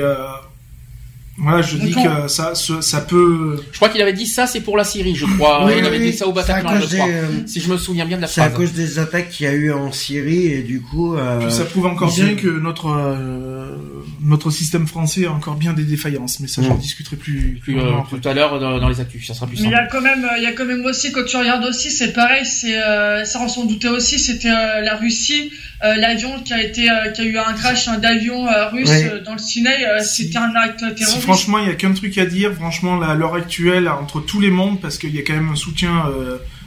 voilà, 1.35 1.63
je 1.63 1.77
dis 1.77 1.94
que 1.94 2.27
ça, 2.27 2.53
ça 2.53 3.01
peut. 3.01 3.63
Je 3.71 3.77
crois 3.77 3.89
qu'il 3.89 4.01
avait 4.01 4.13
dit 4.13 4.27
ça, 4.27 4.45
c'est 4.45 4.62
pour 4.62 4.77
la 4.77 4.83
Syrie, 4.83 5.15
je 5.15 5.25
crois. 5.25 5.68
il 5.75 5.83
avait 5.83 6.00
dit 6.00 6.13
ça 6.13 6.27
au 6.27 6.31
Bataclan, 6.31 6.80
je 6.80 6.95
crois. 6.95 7.07
Euh, 7.07 7.27
si 7.47 7.59
je 7.59 7.71
me 7.71 7.77
souviens 7.77 8.06
bien 8.06 8.18
de 8.18 8.21
la 8.21 8.27
phrase. 8.27 8.45
C'est 8.45 8.53
à 8.53 8.56
cause 8.56 8.74
des 8.74 9.00
attaques 9.00 9.30
qu'il 9.30 9.47
y 9.47 9.50
a 9.50 9.53
eu 9.53 9.71
en 9.71 9.91
Syrie 9.91 10.47
et 10.47 10.62
du 10.62 10.81
coup. 10.81 11.15
Euh... 11.15 11.50
ça 11.50 11.65
prouve 11.65 11.88
encore 11.88 12.13
bien 12.13 12.35
que 12.35 12.47
notre 12.47 12.88
euh, 12.88 13.75
notre 14.21 14.51
système 14.51 14.85
français 14.85 15.25
a 15.25 15.31
encore 15.31 15.56
bien 15.56 15.74
des 15.74 15.83
défaillances, 15.83 16.39
mais 16.39 16.47
ça 16.47 16.62
j'en 16.62 16.75
discuterai 16.75 17.15
plus 17.15 17.59
plus, 17.62 17.79
euh, 17.79 17.91
tout 18.09 18.27
à 18.27 18.33
l'heure 18.33 18.59
dans, 18.59 18.88
les 18.88 19.00
actus, 19.00 19.25
ça 19.25 19.33
sera 19.33 19.47
plus 19.47 19.57
simple. 19.57 19.69
Mais 19.69 19.75
il 19.75 19.79
y 19.79 19.81
a 19.81 19.88
quand 19.88 20.01
même, 20.01 20.27
il 20.38 20.44
y 20.44 20.47
a 20.47 20.51
quand 20.51 20.65
même 20.65 20.86
aussi 20.86 21.12
quand 21.12 21.25
tu 21.25 21.38
regardes 21.38 21.65
aussi, 21.65 21.89
c'est 21.89 22.13
pareil, 22.13 22.45
c'est 22.45 22.79
ça 23.25 23.39
on 23.41 23.47
s'en 23.47 23.65
doutait 23.65 23.89
aussi, 23.89 24.19
c'était 24.19 24.50
la 24.50 24.95
Russie 24.97 25.51
l'avion 25.97 26.39
qui 26.41 26.53
a 26.53 26.62
été 26.62 26.89
euh, 26.89 27.09
qui 27.12 27.21
a 27.21 27.24
eu 27.25 27.38
un 27.38 27.53
crash 27.53 27.88
d'avion 28.00 28.47
euh, 28.47 28.69
russe 28.69 28.89
dans 29.25 29.33
le 29.33 29.39
Sinaï, 29.39 29.85
c'était 30.01 30.38
un 30.38 30.53
acte 30.56 30.80
terroriste. 30.80 31.21
franchement, 31.21 31.59
il 31.59 31.68
y 31.68 31.71
a 31.71 31.75
qu'un 31.75 31.94
truc 31.94 32.18
à 32.18 32.25
dire. 32.25 32.53
Franchement, 32.53 33.01
à 33.01 33.13
l'heure 33.15 33.35
actuelle, 33.35 33.88
entre 33.88 34.19
tous 34.21 34.39
les 34.39 34.50
mondes, 34.50 34.80
parce 34.81 34.97
qu'il 34.97 35.13
y 35.15 35.19
a 35.19 35.21
quand 35.21 35.33
même 35.33 35.50
un 35.50 35.56
soutien 35.56 36.06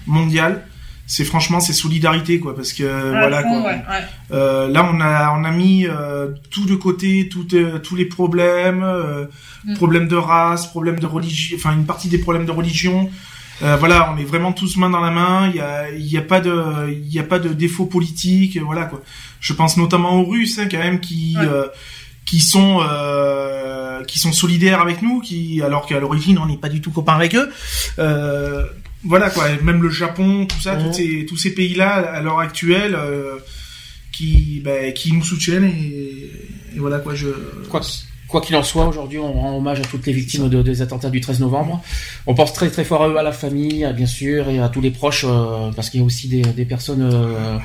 mondial 0.06 0.62
c'est 1.06 1.24
franchement 1.24 1.60
c'est 1.60 1.72
solidarité 1.72 2.40
quoi 2.40 2.54
parce 2.54 2.72
que 2.72 3.10
voilà 3.10 3.42
quoi. 3.44 3.72
Euh, 4.32 4.68
là 4.68 4.88
on 4.92 5.00
a 5.00 5.32
on 5.38 5.44
a 5.44 5.50
mis 5.52 5.86
euh, 5.86 6.28
tout 6.50 6.66
de 6.66 6.74
côté 6.74 7.28
tout, 7.28 7.46
tous 7.82 7.94
les 7.94 8.06
problèmes 8.06 8.84
mm. 9.64 9.74
problèmes 9.74 10.08
de 10.08 10.16
race 10.16 10.66
problèmes 10.66 10.98
de 10.98 11.06
religion 11.06 11.56
enfin 11.56 11.74
une 11.74 11.86
partie 11.86 12.08
des 12.08 12.19
problèmes 12.19 12.44
de 12.44 12.50
religion 12.50 13.08
euh, 13.62 13.76
voilà, 13.76 14.12
on 14.12 14.19
est 14.19 14.25
vraiment 14.25 14.53
tous 14.53 14.76
main 14.76 14.91
dans 14.91 15.00
la 15.00 15.11
main. 15.11 15.49
Il 15.49 15.56
y 15.56 15.61
a, 15.61 15.91
y 15.91 16.19
a 16.19 16.23
pas 16.23 16.41
de, 16.41 16.91
il 16.91 17.12
y 17.12 17.19
a 17.19 17.23
pas 17.23 17.38
de 17.38 17.50
défaut 17.50 17.87
politique. 17.87 18.58
Voilà 18.61 18.85
quoi. 18.85 19.03
Je 19.41 19.53
pense 19.53 19.76
notamment 19.76 20.20
aux 20.20 20.25
Russes, 20.25 20.58
hein, 20.58 20.69
quand 20.70 20.79
même, 20.79 21.00
qui 21.00 21.37
euh, 21.41 21.67
qui 22.25 22.41
sont 22.41 22.81
euh, 22.82 24.05
qui 24.05 24.19
sont 24.19 24.32
solidaires 24.32 24.81
avec 24.81 25.03
nous, 25.03 25.20
qui 25.20 25.62
alors 25.62 25.87
qu'à 25.87 26.00
l'origine 26.00 26.38
on 26.38 26.47
n'est 26.47 26.58
pas 26.58 26.69
du 26.69 26.81
tout 26.81 26.91
copains 26.91 27.14
avec 27.14 27.35
eux. 27.35 27.50
voilà 29.05 29.31
quoi. 29.31 29.44
Même 29.62 29.82
le 29.82 29.91
Japon, 29.91 30.47
tout 30.47 30.61
ça, 30.61 30.76
tous 30.76 30.93
ces 30.93 31.26
tous 31.26 31.37
ces 31.37 31.55
pays-là 31.55 31.94
à 31.94 32.20
l'heure 32.20 32.41
actuelle. 32.41 32.97
qui, 34.12 34.62
bah, 34.64 34.93
qui 34.94 35.12
nous 35.12 35.23
soutiennent 35.23 35.64
et, 35.64 36.31
et 36.75 36.79
voilà 36.79 37.00
quoi 37.00 37.14
je 37.14 37.29
quoi 37.69 37.82
Quoi 38.28 38.40
qu'il 38.40 38.56
en 38.56 38.62
soit, 38.62 38.87
aujourd'hui, 38.87 39.19
on 39.19 39.32
rend 39.32 39.56
hommage 39.56 39.81
à 39.81 39.84
toutes 39.84 40.05
les 40.06 40.12
victimes 40.12 40.49
de, 40.49 40.61
des 40.62 40.82
attentats 40.82 41.11
du 41.11 41.20
13 41.20 41.40
novembre. 41.40 41.81
On 42.26 42.34
pense 42.34 42.52
très 42.52 42.70
très 42.70 42.84
fort 42.84 43.05
à 43.05 43.08
eux, 43.08 43.17
à 43.17 43.23
la 43.23 43.32
famille, 43.32 43.87
bien 43.94 44.06
sûr, 44.06 44.49
et 44.49 44.58
à 44.58 44.69
tous 44.69 44.81
les 44.81 44.90
proches, 44.90 45.25
euh, 45.28 45.70
parce 45.76 45.90
qu'il 45.90 46.00
y 46.00 46.02
a 46.02 46.06
aussi 46.06 46.26
des, 46.28 46.43
des 46.43 46.64
personnes. 46.64 47.02
Euh, 47.02 47.58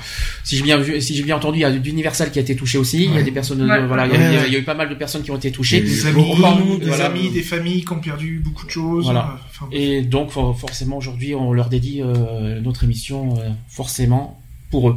si 0.43 0.57
j'ai 0.57 0.63
bien 0.63 0.77
vu, 0.77 1.01
si 1.01 1.15
j'ai 1.15 1.23
bien 1.23 1.37
entendu, 1.37 1.59
il 1.59 1.61
y 1.61 1.65
a 1.65 1.71
d'Universal 1.71 2.31
qui 2.31 2.39
a 2.39 2.41
été 2.43 2.55
touché 2.55 2.77
aussi. 2.77 3.05
Il 3.05 3.13
y 3.15 3.17
a 3.17 3.23
des 3.23 3.31
personnes, 3.31 3.65
voilà, 3.87 4.05
il, 4.05 4.51
y 4.51 4.55
a, 4.55 4.59
eu 4.59 4.63
pas 4.63 4.75
mal 4.75 4.89
de 4.89 4.95
personnes 4.95 5.23
qui 5.23 5.31
ont 5.31 5.37
été 5.37 5.51
touchées. 5.51 5.81
Des 5.81 6.05
amis, 6.05 6.79
des, 6.79 7.01
amis 7.01 7.29
des 7.29 7.41
familles 7.41 7.83
qui 7.83 7.93
ont 7.93 7.99
perdu 7.99 8.41
beaucoup 8.43 8.65
de 8.65 8.71
choses. 8.71 9.05
Voilà. 9.05 9.39
et 9.71 10.01
donc, 10.01 10.31
forcément, 10.31 10.97
aujourd'hui, 10.97 11.33
on 11.33 11.53
leur 11.53 11.69
dédie 11.69 12.01
euh, 12.01 12.59
notre 12.61 12.83
émission, 12.83 13.33
forcément, 13.67 14.40
pour 14.71 14.89
eux. 14.89 14.95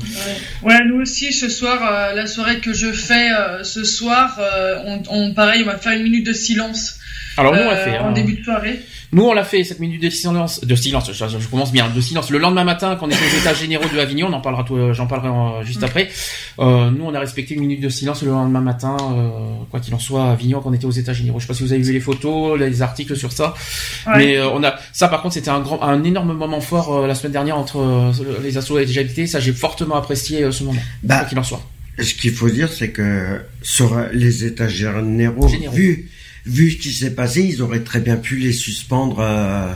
Ouais, 0.62 0.78
nous 0.86 1.00
aussi 1.00 1.32
ce 1.32 1.48
soir, 1.48 1.80
euh, 1.82 2.14
la 2.14 2.26
soirée 2.26 2.60
que 2.60 2.72
je 2.72 2.92
fais 2.92 3.30
euh, 3.32 3.64
ce 3.64 3.84
soir, 3.84 4.38
euh, 4.38 4.78
on, 4.86 5.02
on, 5.08 5.34
pareil, 5.34 5.62
on 5.64 5.66
va 5.66 5.76
faire 5.76 5.92
une 5.92 6.04
minute 6.04 6.24
de 6.24 6.32
silence. 6.32 7.00
Alors 7.36 7.54
nous 7.54 7.62
on 7.62 7.68
l'a 7.68 7.76
fait 7.76 7.98
en 7.98 8.08
hein. 8.08 8.12
début 8.12 8.34
de 8.34 8.44
soirée. 8.44 8.80
Nous, 9.14 9.22
on 9.22 9.32
l'a 9.32 9.44
fait, 9.44 9.62
cette 9.62 9.78
minute 9.78 10.02
de 10.02 10.10
silence, 10.10 10.64
de 10.64 10.74
silence, 10.74 11.12
je, 11.12 11.48
commence 11.48 11.70
bien, 11.70 11.88
de 11.88 12.00
silence. 12.00 12.30
Le 12.30 12.38
lendemain 12.38 12.64
matin, 12.64 12.96
quand 12.98 13.06
on 13.06 13.10
était 13.10 13.24
aux 13.24 13.40
états 13.40 13.54
généraux 13.54 13.84
de 13.94 13.96
Avignon, 14.00 14.26
on 14.28 14.32
en 14.32 14.40
parlera, 14.40 14.64
euh, 14.72 14.92
j'en 14.92 15.06
parlerai 15.06 15.28
euh, 15.28 15.64
juste 15.64 15.82
mm. 15.82 15.84
après. 15.84 16.08
Euh, 16.58 16.90
nous, 16.90 17.04
on 17.04 17.14
a 17.14 17.20
respecté 17.20 17.54
une 17.54 17.60
minute 17.60 17.80
de 17.80 17.88
silence 17.88 18.24
le 18.24 18.32
lendemain 18.32 18.60
matin, 18.60 18.96
euh, 19.12 19.30
quoi 19.70 19.78
qu'il 19.78 19.94
en 19.94 20.00
soit, 20.00 20.24
à 20.24 20.32
Avignon, 20.32 20.60
quand 20.60 20.70
on 20.70 20.72
était 20.72 20.86
aux 20.86 20.90
états 20.90 21.12
généraux. 21.12 21.38
Je 21.38 21.44
sais 21.44 21.46
pas 21.46 21.54
si 21.54 21.62
vous 21.62 21.72
avez 21.72 21.82
vu 21.82 21.92
les 21.92 22.00
photos, 22.00 22.58
les 22.58 22.82
articles 22.82 23.16
sur 23.16 23.30
ça. 23.30 23.54
Mais 24.16 24.40
on 24.42 24.64
a, 24.64 24.74
ça 24.92 25.06
par 25.06 25.22
contre, 25.22 25.34
c'était 25.34 25.50
un 25.50 25.60
grand, 25.60 25.80
un 25.80 26.02
énorme 26.02 26.36
moment 26.36 26.60
fort 26.60 27.06
la 27.06 27.14
semaine 27.14 27.32
dernière 27.32 27.56
entre 27.56 28.12
les 28.42 28.58
assauts 28.58 28.80
et 28.80 28.84
les 28.84 29.26
Ça, 29.28 29.38
j'ai 29.38 29.52
fortement 29.52 29.94
apprécié 29.94 30.50
ce 30.50 30.64
moment, 30.64 30.80
bah, 31.04 31.18
quoi 31.18 31.28
qu'il 31.28 31.38
en 31.38 31.44
soit. 31.44 31.62
Ce 32.00 32.14
qu'il 32.14 32.32
faut 32.32 32.50
dire, 32.50 32.72
c'est 32.72 32.90
que 32.90 33.40
sur 33.62 33.96
les 34.12 34.44
états 34.44 34.66
généraux, 34.66 35.46
généraux. 35.46 35.76
vu 35.76 36.10
vu 36.46 36.70
ce 36.70 36.76
qui 36.76 36.92
s'est 36.92 37.14
passé, 37.14 37.42
ils 37.42 37.62
auraient 37.62 37.82
très 37.82 38.00
bien 38.00 38.16
pu 38.16 38.36
les 38.36 38.52
suspendre. 38.52 39.16
Euh, 39.20 39.72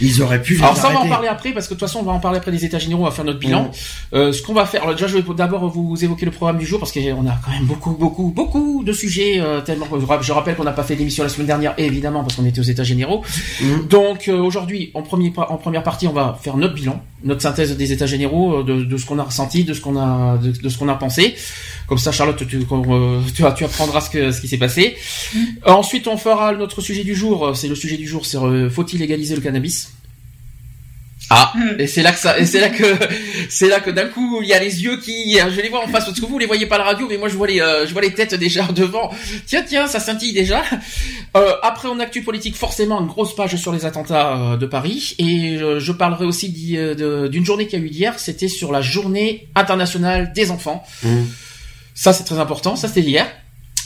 ils 0.00 0.22
auraient 0.22 0.42
pu. 0.42 0.54
Les 0.54 0.62
Alors 0.62 0.76
ça, 0.76 0.90
on 0.90 0.94
va 0.94 1.00
en 1.00 1.08
parler 1.08 1.28
après, 1.28 1.52
parce 1.52 1.66
que 1.66 1.74
de 1.74 1.78
toute 1.78 1.88
façon, 1.88 2.00
on 2.00 2.04
va 2.04 2.12
en 2.12 2.20
parler 2.20 2.38
après 2.38 2.50
des 2.50 2.64
États 2.64 2.78
généraux. 2.78 3.02
On 3.02 3.06
va 3.06 3.10
faire 3.10 3.24
notre 3.24 3.38
bilan. 3.38 3.64
Mm. 3.64 4.16
Euh, 4.16 4.32
ce 4.32 4.42
qu'on 4.42 4.52
va 4.52 4.66
faire, 4.66 4.82
alors 4.82 4.94
déjà, 4.94 5.06
je 5.06 5.16
vais 5.16 5.34
d'abord 5.34 5.68
vous 5.68 5.96
évoquer 6.02 6.26
le 6.26 6.32
programme 6.32 6.58
du 6.58 6.66
jour, 6.66 6.78
parce 6.78 6.92
qu'on 6.92 7.26
a 7.26 7.38
quand 7.44 7.50
même 7.50 7.64
beaucoup, 7.64 7.92
beaucoup, 7.92 8.32
beaucoup 8.34 8.84
de 8.84 8.92
sujets. 8.92 9.40
Euh, 9.40 9.60
tellement, 9.60 9.86
je 10.20 10.32
rappelle 10.32 10.56
qu'on 10.56 10.64
n'a 10.64 10.72
pas 10.72 10.82
fait 10.82 10.96
d'émission 10.96 11.22
la 11.22 11.30
semaine 11.30 11.46
dernière, 11.46 11.74
évidemment, 11.78 12.22
parce 12.22 12.36
qu'on 12.36 12.44
était 12.44 12.60
aux 12.60 12.64
États 12.64 12.84
généraux. 12.84 13.24
Mm. 13.60 13.86
Donc 13.88 14.28
euh, 14.28 14.38
aujourd'hui, 14.38 14.90
en, 14.94 15.02
premier, 15.02 15.32
en 15.36 15.56
première 15.56 15.82
partie, 15.82 16.06
on 16.06 16.12
va 16.12 16.38
faire 16.42 16.56
notre 16.56 16.74
bilan, 16.74 17.02
notre 17.24 17.42
synthèse 17.42 17.76
des 17.76 17.92
États 17.92 18.06
généraux, 18.06 18.62
de, 18.62 18.84
de 18.84 18.96
ce 18.96 19.06
qu'on 19.06 19.18
a 19.18 19.24
ressenti, 19.24 19.64
de 19.64 19.72
ce 19.74 19.80
qu'on 19.80 19.98
a, 19.98 20.36
de, 20.38 20.50
de 20.50 20.68
ce 20.68 20.78
qu'on 20.78 20.88
a 20.88 20.94
pensé. 20.94 21.34
Comme 21.86 21.98
ça, 21.98 22.12
Charlotte, 22.12 22.36
tu, 22.36 22.46
tu, 22.46 22.64
tu 23.34 23.64
apprendras 23.64 24.00
ce, 24.00 24.10
que, 24.10 24.30
ce 24.30 24.40
qui 24.40 24.48
s'est 24.48 24.58
passé. 24.58 24.96
Mm. 25.34 25.38
Ensuite, 25.66 26.06
on 26.10 26.16
fera 26.16 26.52
notre 26.54 26.80
sujet 26.80 27.04
du 27.04 27.14
jour. 27.14 27.56
C'est 27.56 27.68
le 27.68 27.74
sujet 27.74 27.96
du 27.96 28.06
jour, 28.06 28.26
c'est 28.26 28.38
euh, 28.38 28.68
faut-il 28.70 29.00
légaliser 29.00 29.34
le 29.34 29.40
cannabis? 29.40 29.92
Ah, 31.32 31.52
et 31.78 31.86
c'est 31.86 32.02
là 32.02 32.10
que 32.10 32.18
ça, 32.18 32.40
et 32.40 32.44
c'est 32.44 32.58
là 32.58 32.70
que, 32.70 32.84
c'est 33.48 33.68
là 33.68 33.78
que 33.78 33.90
d'un 33.90 34.08
coup 34.08 34.40
il 34.42 34.48
y 34.48 34.52
a 34.52 34.58
les 34.58 34.82
yeux 34.82 34.96
qui, 34.96 35.38
je 35.38 35.60
les 35.60 35.68
vois 35.68 35.84
en 35.84 35.86
face 35.86 36.04
parce 36.04 36.18
que 36.18 36.26
vous 36.26 36.40
les 36.40 36.46
voyez 36.46 36.66
pas 36.66 36.74
à 36.74 36.78
la 36.78 36.84
radio, 36.84 37.06
mais 37.08 37.18
moi 37.18 37.28
je 37.28 37.36
vois 37.36 37.46
les, 37.46 37.60
euh, 37.60 37.86
je 37.86 37.92
vois 37.92 38.02
les 38.02 38.12
têtes 38.12 38.34
déjà 38.34 38.64
devant. 38.74 39.10
Tiens, 39.46 39.62
tiens, 39.62 39.86
ça 39.86 40.00
scintille 40.00 40.32
déjà. 40.32 40.64
Euh, 41.36 41.52
après 41.62 41.86
en 41.86 42.00
actu 42.00 42.22
politique, 42.22 42.56
forcément 42.56 43.00
une 43.00 43.06
grosse 43.06 43.36
page 43.36 43.54
sur 43.54 43.70
les 43.70 43.86
attentats 43.86 44.36
euh, 44.36 44.56
de 44.56 44.66
Paris, 44.66 45.14
et 45.20 45.58
je 45.58 45.92
parlerai 45.92 46.24
aussi 46.24 46.48
d'une 46.50 47.44
journée 47.44 47.68
qui 47.68 47.76
a 47.76 47.78
eu 47.78 47.88
hier. 47.88 48.18
C'était 48.18 48.48
sur 48.48 48.72
la 48.72 48.80
journée 48.80 49.46
internationale 49.54 50.32
des 50.32 50.50
enfants. 50.50 50.84
Mmh. 51.04 51.22
Ça 51.94 52.12
c'est 52.12 52.24
très 52.24 52.40
important. 52.40 52.74
Ça 52.74 52.88
c'était 52.88 53.02
hier. 53.02 53.30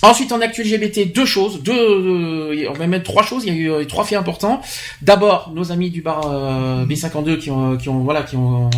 Ensuite, 0.04 0.32
en 0.32 0.40
actu 0.42 0.62
LGBT, 0.62 1.14
deux 1.14 1.24
choses, 1.24 1.62
deux, 1.62 1.72
euh, 1.72 2.68
on 2.68 2.74
va 2.74 2.86
mettre 2.86 3.04
trois 3.04 3.22
choses. 3.22 3.44
Il 3.46 3.54
y 3.54 3.56
a 3.56 3.58
eu 3.58 3.70
euh, 3.70 3.84
trois 3.86 4.04
faits 4.04 4.18
importants. 4.18 4.60
D'abord, 5.00 5.50
nos 5.54 5.72
amis 5.72 5.88
du 5.88 6.02
bar 6.02 6.30
euh, 6.30 6.84
B52 6.84 7.38
qui 7.38 7.50
ont, 7.50 7.78
qui 7.78 7.88
ont, 7.88 8.00
voilà, 8.00 8.22
qui 8.22 8.36
ont, 8.36 8.68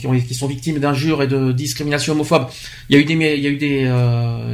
qui 0.00 0.08
ont, 0.08 0.18
qui 0.18 0.34
sont 0.34 0.48
victimes 0.48 0.80
d'injures 0.80 1.22
et 1.22 1.28
de 1.28 1.52
discrimination 1.52 2.14
homophobe. 2.14 2.48
Il 2.88 2.96
y 2.96 2.98
a 2.98 3.02
eu 3.02 3.04
des, 3.04 3.14
il 3.14 3.40
y 3.40 3.46
a 3.46 3.50
eu 3.50 3.56
des, 3.56 3.88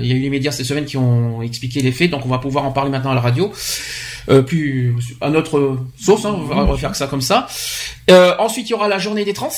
il 0.03 0.07
y 0.07 0.13
a 0.13 0.15
eu 0.15 0.19
les 0.19 0.29
médias 0.29 0.53
cette 0.53 0.67
semaine 0.67 0.85
qui 0.85 0.99
ont 0.99 1.41
expliqué 1.41 1.81
les 1.81 1.91
faits. 1.91 2.11
Donc, 2.11 2.27
on 2.27 2.29
va 2.29 2.39
pouvoir 2.39 2.67
en 2.67 2.73
parler 2.73 2.91
maintenant 2.91 3.13
à 3.13 3.15
la 3.15 3.23
radio. 3.23 3.51
Euh, 4.29 4.43
plus 4.43 4.95
à 5.23 5.31
notre 5.31 5.79
sauce, 5.99 6.27
hein, 6.27 6.37
on, 6.39 6.65
va, 6.65 6.77
faire 6.77 6.95
ça 6.95 7.07
comme 7.07 7.23
ça. 7.23 7.49
ensuite, 8.39 8.69
il 8.69 8.73
y 8.73 8.75
aura 8.75 8.89
la 8.89 8.99
journée 8.99 9.25
des 9.25 9.33
trans. 9.33 9.49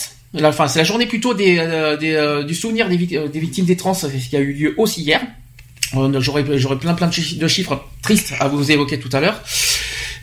Enfin, 0.45 0.69
c'est 0.69 0.79
la 0.79 0.85
journée 0.85 1.07
plutôt 1.07 1.35
des, 1.35 1.57
des 1.99 2.45
du 2.47 2.55
souvenir 2.55 2.89
des, 2.89 2.97
des 2.97 3.41
victimes 3.41 3.65
des 3.65 3.77
trans 3.77 3.95
qui 4.31 4.37
a 4.37 4.41
eu 4.41 4.53
lieu 4.53 4.75
aussi 4.79 5.03
hier. 5.03 5.23
J'aurai 5.93 6.59
j'aurai 6.59 6.79
plein 6.79 6.95
plein 6.95 7.09
de 7.09 7.49
chiffres 7.49 7.85
tristes 8.03 8.35
à 8.41 8.49
vous 8.49 8.71
évoquer 8.71 8.99
tout 8.99 9.11
à 9.13 9.21
l'heure. 9.21 9.41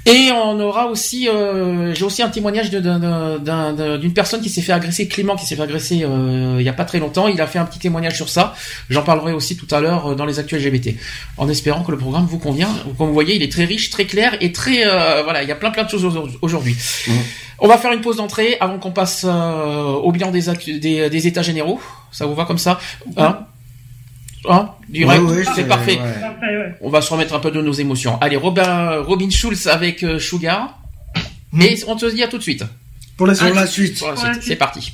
Et 0.05 0.31
on 0.31 0.59
aura 0.59 0.87
aussi, 0.87 1.27
euh, 1.27 1.93
j'ai 1.93 2.03
aussi 2.03 2.23
un 2.23 2.29
témoignage 2.29 2.69
d'une 2.71 4.13
personne 4.13 4.41
qui 4.41 4.49
s'est 4.49 4.61
fait 4.61 4.71
agresser, 4.71 5.07
Clément, 5.07 5.35
qui 5.35 5.45
s'est 5.45 5.55
fait 5.55 5.61
agresser 5.61 6.03
euh, 6.03 6.55
il 6.59 6.65
y 6.65 6.69
a 6.69 6.73
pas 6.73 6.85
très 6.85 6.99
longtemps. 6.99 7.27
Il 7.27 7.39
a 7.41 7.47
fait 7.47 7.59
un 7.59 7.65
petit 7.65 7.79
témoignage 7.79 8.15
sur 8.15 8.29
ça. 8.29 8.55
J'en 8.89 9.03
parlerai 9.03 9.33
aussi 9.33 9.57
tout 9.57 9.67
à 9.73 9.81
l'heure 9.81 10.07
euh, 10.07 10.15
dans 10.15 10.25
les 10.25 10.39
actuels 10.39 10.63
LGBT. 10.65 10.95
En 11.37 11.49
espérant 11.49 11.83
que 11.83 11.91
le 11.91 11.97
programme 11.97 12.25
vous 12.25 12.39
convient. 12.39 12.69
Comme 12.97 13.07
vous 13.07 13.13
voyez, 13.13 13.35
il 13.35 13.43
est 13.43 13.51
très 13.51 13.65
riche, 13.65 13.89
très 13.89 14.05
clair 14.05 14.35
et 14.41 14.51
très 14.51 14.83
voilà. 15.23 15.43
Il 15.43 15.49
y 15.49 15.51
a 15.51 15.55
plein 15.55 15.71
plein 15.71 15.83
de 15.83 15.89
choses 15.89 16.05
aujourd'hui. 16.41 16.75
Mmh. 17.07 17.11
On 17.59 17.67
va 17.67 17.77
faire 17.77 17.91
une 17.91 18.01
pause 18.01 18.17
d'entrée 18.17 18.57
avant 18.61 18.79
qu'on 18.79 18.91
passe 18.91 19.25
au 19.25 20.11
bilan 20.11 20.31
des, 20.31 20.43
des, 20.79 21.09
des, 21.09 21.27
états 21.27 21.41
généraux. 21.41 21.79
Ça 22.11 22.25
vous 22.25 22.35
va 22.35 22.45
comme 22.45 22.57
ça? 22.57 22.79
Hein? 23.17 23.45
Hein 24.47 24.69
Direct, 24.87 25.49
c'est 25.55 25.67
parfait. 25.67 25.99
On 26.81 26.89
va 26.89 27.01
se 27.01 27.11
remettre 27.11 27.33
un 27.33 27.39
peu 27.39 27.51
de 27.51 27.61
nos 27.61 27.73
émotions. 27.73 28.17
Allez, 28.21 28.37
Robin, 28.37 29.01
Robin 29.01 29.29
Schulz 29.29 29.67
avec 29.67 30.03
euh, 30.03 30.19
Sugar. 30.19 30.79
Mais 31.51 31.77
on 31.87 31.95
te 31.95 32.05
dit 32.05 32.23
à 32.23 32.27
tout 32.27 32.37
de 32.37 32.43
suite. 32.43 32.63
Pour 33.17 33.27
la 33.27 33.35
suite. 33.35 33.99
Pour 33.99 34.09
la 34.09 34.15
suite. 34.15 34.41
C'est 34.41 34.55
parti. 34.55 34.93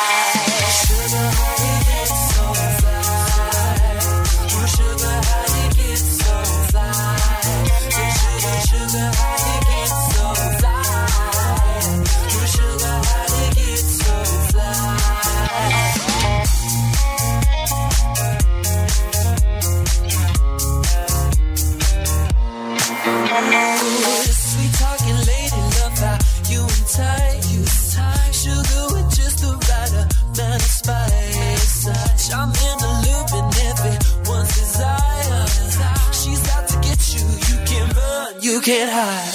Can't 38.61 38.91
hide. 38.91 39.33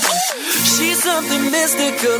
She's 0.76 1.02
something 1.02 1.50
mystical, 1.50 2.18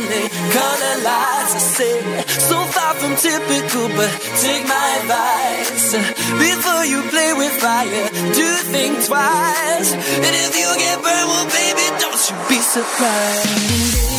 color 0.51 0.95
lights. 1.07 1.55
I 1.55 1.61
say, 1.77 1.95
so 2.27 2.57
far 2.75 2.93
from 2.95 3.15
typical, 3.15 3.87
but 3.95 4.11
take 4.43 4.67
my 4.67 4.87
advice. 4.99 5.93
Before 6.35 6.83
you 6.85 7.01
play 7.09 7.33
with 7.33 7.53
fire, 7.61 8.09
do 8.35 8.47
think 8.73 9.05
twice. 9.05 9.91
And 9.93 10.33
if 10.45 10.51
you 10.59 10.67
get 10.83 10.97
burned, 11.01 11.27
well, 11.31 11.47
baby, 11.47 11.85
don't 12.01 12.23
you 12.29 12.35
be 12.49 12.59
surprised. 12.59 14.16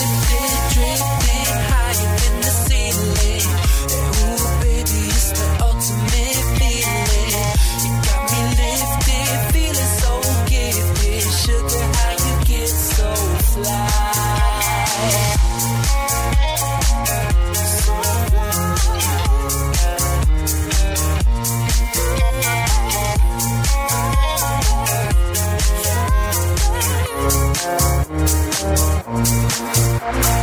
Bye. 30.11 30.38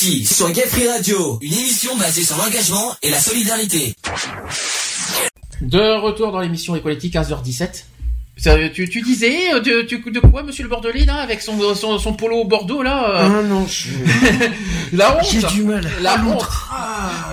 Sur 0.00 0.50
Gay 0.50 0.62
Free 0.66 0.88
Radio, 0.88 1.38
une 1.42 1.52
émission 1.52 1.94
basée 1.98 2.24
sur 2.24 2.34
l'engagement 2.38 2.94
et 3.02 3.10
la 3.10 3.18
solidarité. 3.20 3.94
De 5.60 6.00
retour 6.00 6.32
dans 6.32 6.40
l'émission 6.40 6.74
Equality 6.74 7.10
15h17. 7.10 7.84
Tu, 8.42 8.88
tu, 8.88 9.02
disais 9.02 9.52
euh, 9.52 9.60
de, 9.60 9.82
de, 9.82 10.20
quoi, 10.20 10.42
Monsieur 10.42 10.62
le 10.62 10.70
Bordelais, 10.70 11.04
là, 11.04 11.16
avec 11.16 11.42
son, 11.42 11.74
son, 11.74 11.98
son 11.98 12.14
polo 12.14 12.44
Bordeaux, 12.44 12.82
là 12.82 13.04
euh 13.10 13.18
Ah 13.20 13.42
non, 13.42 13.66
je... 13.66 13.90
La 14.96 15.18
honte 15.18 15.26
J'ai 15.30 15.46
du 15.48 15.62
mal. 15.62 15.86
La 16.00 16.14
honte 16.24 16.48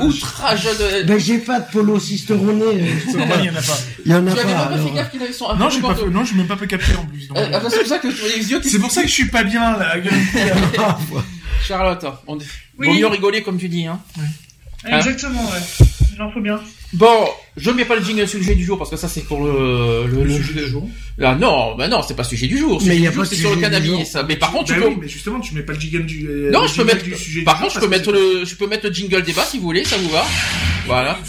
Outrage 0.02 0.66
de... 0.66 1.04
Ben, 1.04 1.18
j'ai 1.18 1.38
pas 1.38 1.62
de 1.62 1.72
polo 1.72 1.98
cisteronné. 1.98 2.66
il 3.08 3.46
y 3.46 3.50
en 3.50 3.56
a 3.56 3.62
pas. 3.62 3.80
Il 4.06 4.12
y 4.12 4.16
en 4.16 4.28
a 4.28 4.32
tu 4.32 4.36
pas. 4.36 4.42
avais 4.42 4.54
même 4.54 4.58
pas 4.58 4.74
alors. 4.74 4.88
fait 4.90 4.96
gaffe 4.96 5.12
qu'il 5.12 5.24
avait 5.24 5.32
son... 5.32 5.56
Non, 5.56 5.70
j'ai 5.70 5.80
pas 5.80 5.96
fait, 5.96 6.10
non, 6.10 6.26
j'ai 6.26 6.36
même 6.36 6.48
pas 6.48 6.58
fait 6.58 6.68
capter 6.68 6.96
en 6.96 7.06
plus. 7.06 7.28
donc, 7.30 7.38
Euh, 7.38 7.42
euh, 7.42 7.50
ah, 7.54 7.70
c'est 7.70 7.80
pour 7.80 7.88
ça 7.88 8.00
que 8.00 8.08
tu 8.10 8.14
vois 8.16 8.30
les 8.36 8.52
yeux 8.52 8.60
qui 8.60 8.70
C'est 8.70 8.80
pour 8.80 8.92
ça 8.92 9.02
que 9.02 9.08
je 9.08 9.14
suis 9.14 9.30
pas 9.30 9.46
bien, 9.46 9.78
là. 9.78 9.96
Charlotte, 11.66 12.06
on... 12.28 12.38
Oui. 12.80 12.88
vaut 12.88 12.94
mieux 12.94 13.08
rigoler 13.08 13.44
comme 13.44 13.58
tu 13.58 13.70
dis, 13.70 13.86
hein. 13.86 14.00
Hein 14.20 14.98
Exactement, 14.98 15.46
ouais. 15.46 15.86
Il 16.14 16.22
en 16.22 16.32
faut 16.32 16.42
bien. 16.42 16.60
Bon, 16.94 17.28
je 17.58 17.70
mets 17.72 17.84
pas 17.84 17.96
le 17.98 18.04
jingle 18.04 18.28
sujet 18.28 18.56
du 18.56 18.64
jour 18.64 18.78
parce 18.78 18.90
que 18.90 18.96
ça 18.96 19.10
c'est 19.10 19.22
pour 19.26 19.44
le, 19.44 20.08
le, 20.08 20.24
le 20.24 20.34
sujet 20.34 20.54
du 20.64 20.68
jour. 20.70 20.88
Ah 21.22 21.36
non, 21.36 21.76
bah 21.76 21.90
non, 21.90 22.02
c'est 22.02 22.16
pas 22.16 22.24
sujet 22.24 22.48
du 22.48 22.58
jour. 22.58 22.78
Mais 22.80 22.84
Sujet 22.86 22.96
il 22.96 23.02
y 23.04 23.08
a 23.08 23.10
du 23.10 23.16
jour, 23.18 23.26
pas 23.26 23.36
sur 23.36 23.56
le 23.56 23.62
cannabis. 23.62 24.18
Mais 24.28 24.36
par 24.38 24.52
contre, 24.54 24.66
tu 24.66 24.74
Bah 24.74 24.80
peux. 24.82 24.88
oui, 24.88 24.98
mais 25.02 25.08
justement, 25.10 25.40
tu 25.42 25.54
mets 25.54 25.64
pas 25.64 25.74
le 25.74 25.80
jingle 25.80 26.06
du. 26.06 26.26
euh, 26.30 26.50
Non, 26.52 26.62
le 26.62 26.68
je 26.70 26.76
peux 26.76 26.84
mettre. 26.86 27.04
du 27.04 27.14
sujet 27.16 27.42
Par 27.44 27.60
contre, 27.60 27.74
je 27.76 27.80
peux 27.82 27.88
mettre 27.90 28.12
le, 28.14 28.46
je 28.46 28.56
peux 28.56 28.68
mettre 28.68 28.88
le 28.88 28.94
jingle 28.94 29.22
débat 29.24 29.44
si 29.44 29.58
vous 29.58 29.64
voulez, 29.64 29.84
ça 29.84 29.98
vous 29.98 30.10
va 30.10 30.26
Voilà. 30.86 31.20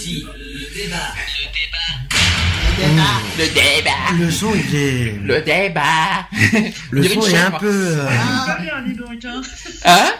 Le 2.79 3.45
débat. 3.55 3.91
Le 4.19 4.31
son, 4.31 4.53
il 4.55 4.77
est. 4.77 5.15
Le 5.25 5.41
débat. 5.41 6.29
Le 6.91 7.03
son 7.03 7.15
une 7.27 7.35
est 7.35 7.37
un 7.37 7.45
chambre. 7.47 7.59
peu. 7.59 7.67
euh, 7.69 8.07
Tu 8.07 8.13
le 8.13 8.55
fais 8.57 8.63
bien, 8.63 8.83
dis 8.87 8.95
donc, 8.95 9.25
hein. 9.25 9.43
Hein? 9.85 10.13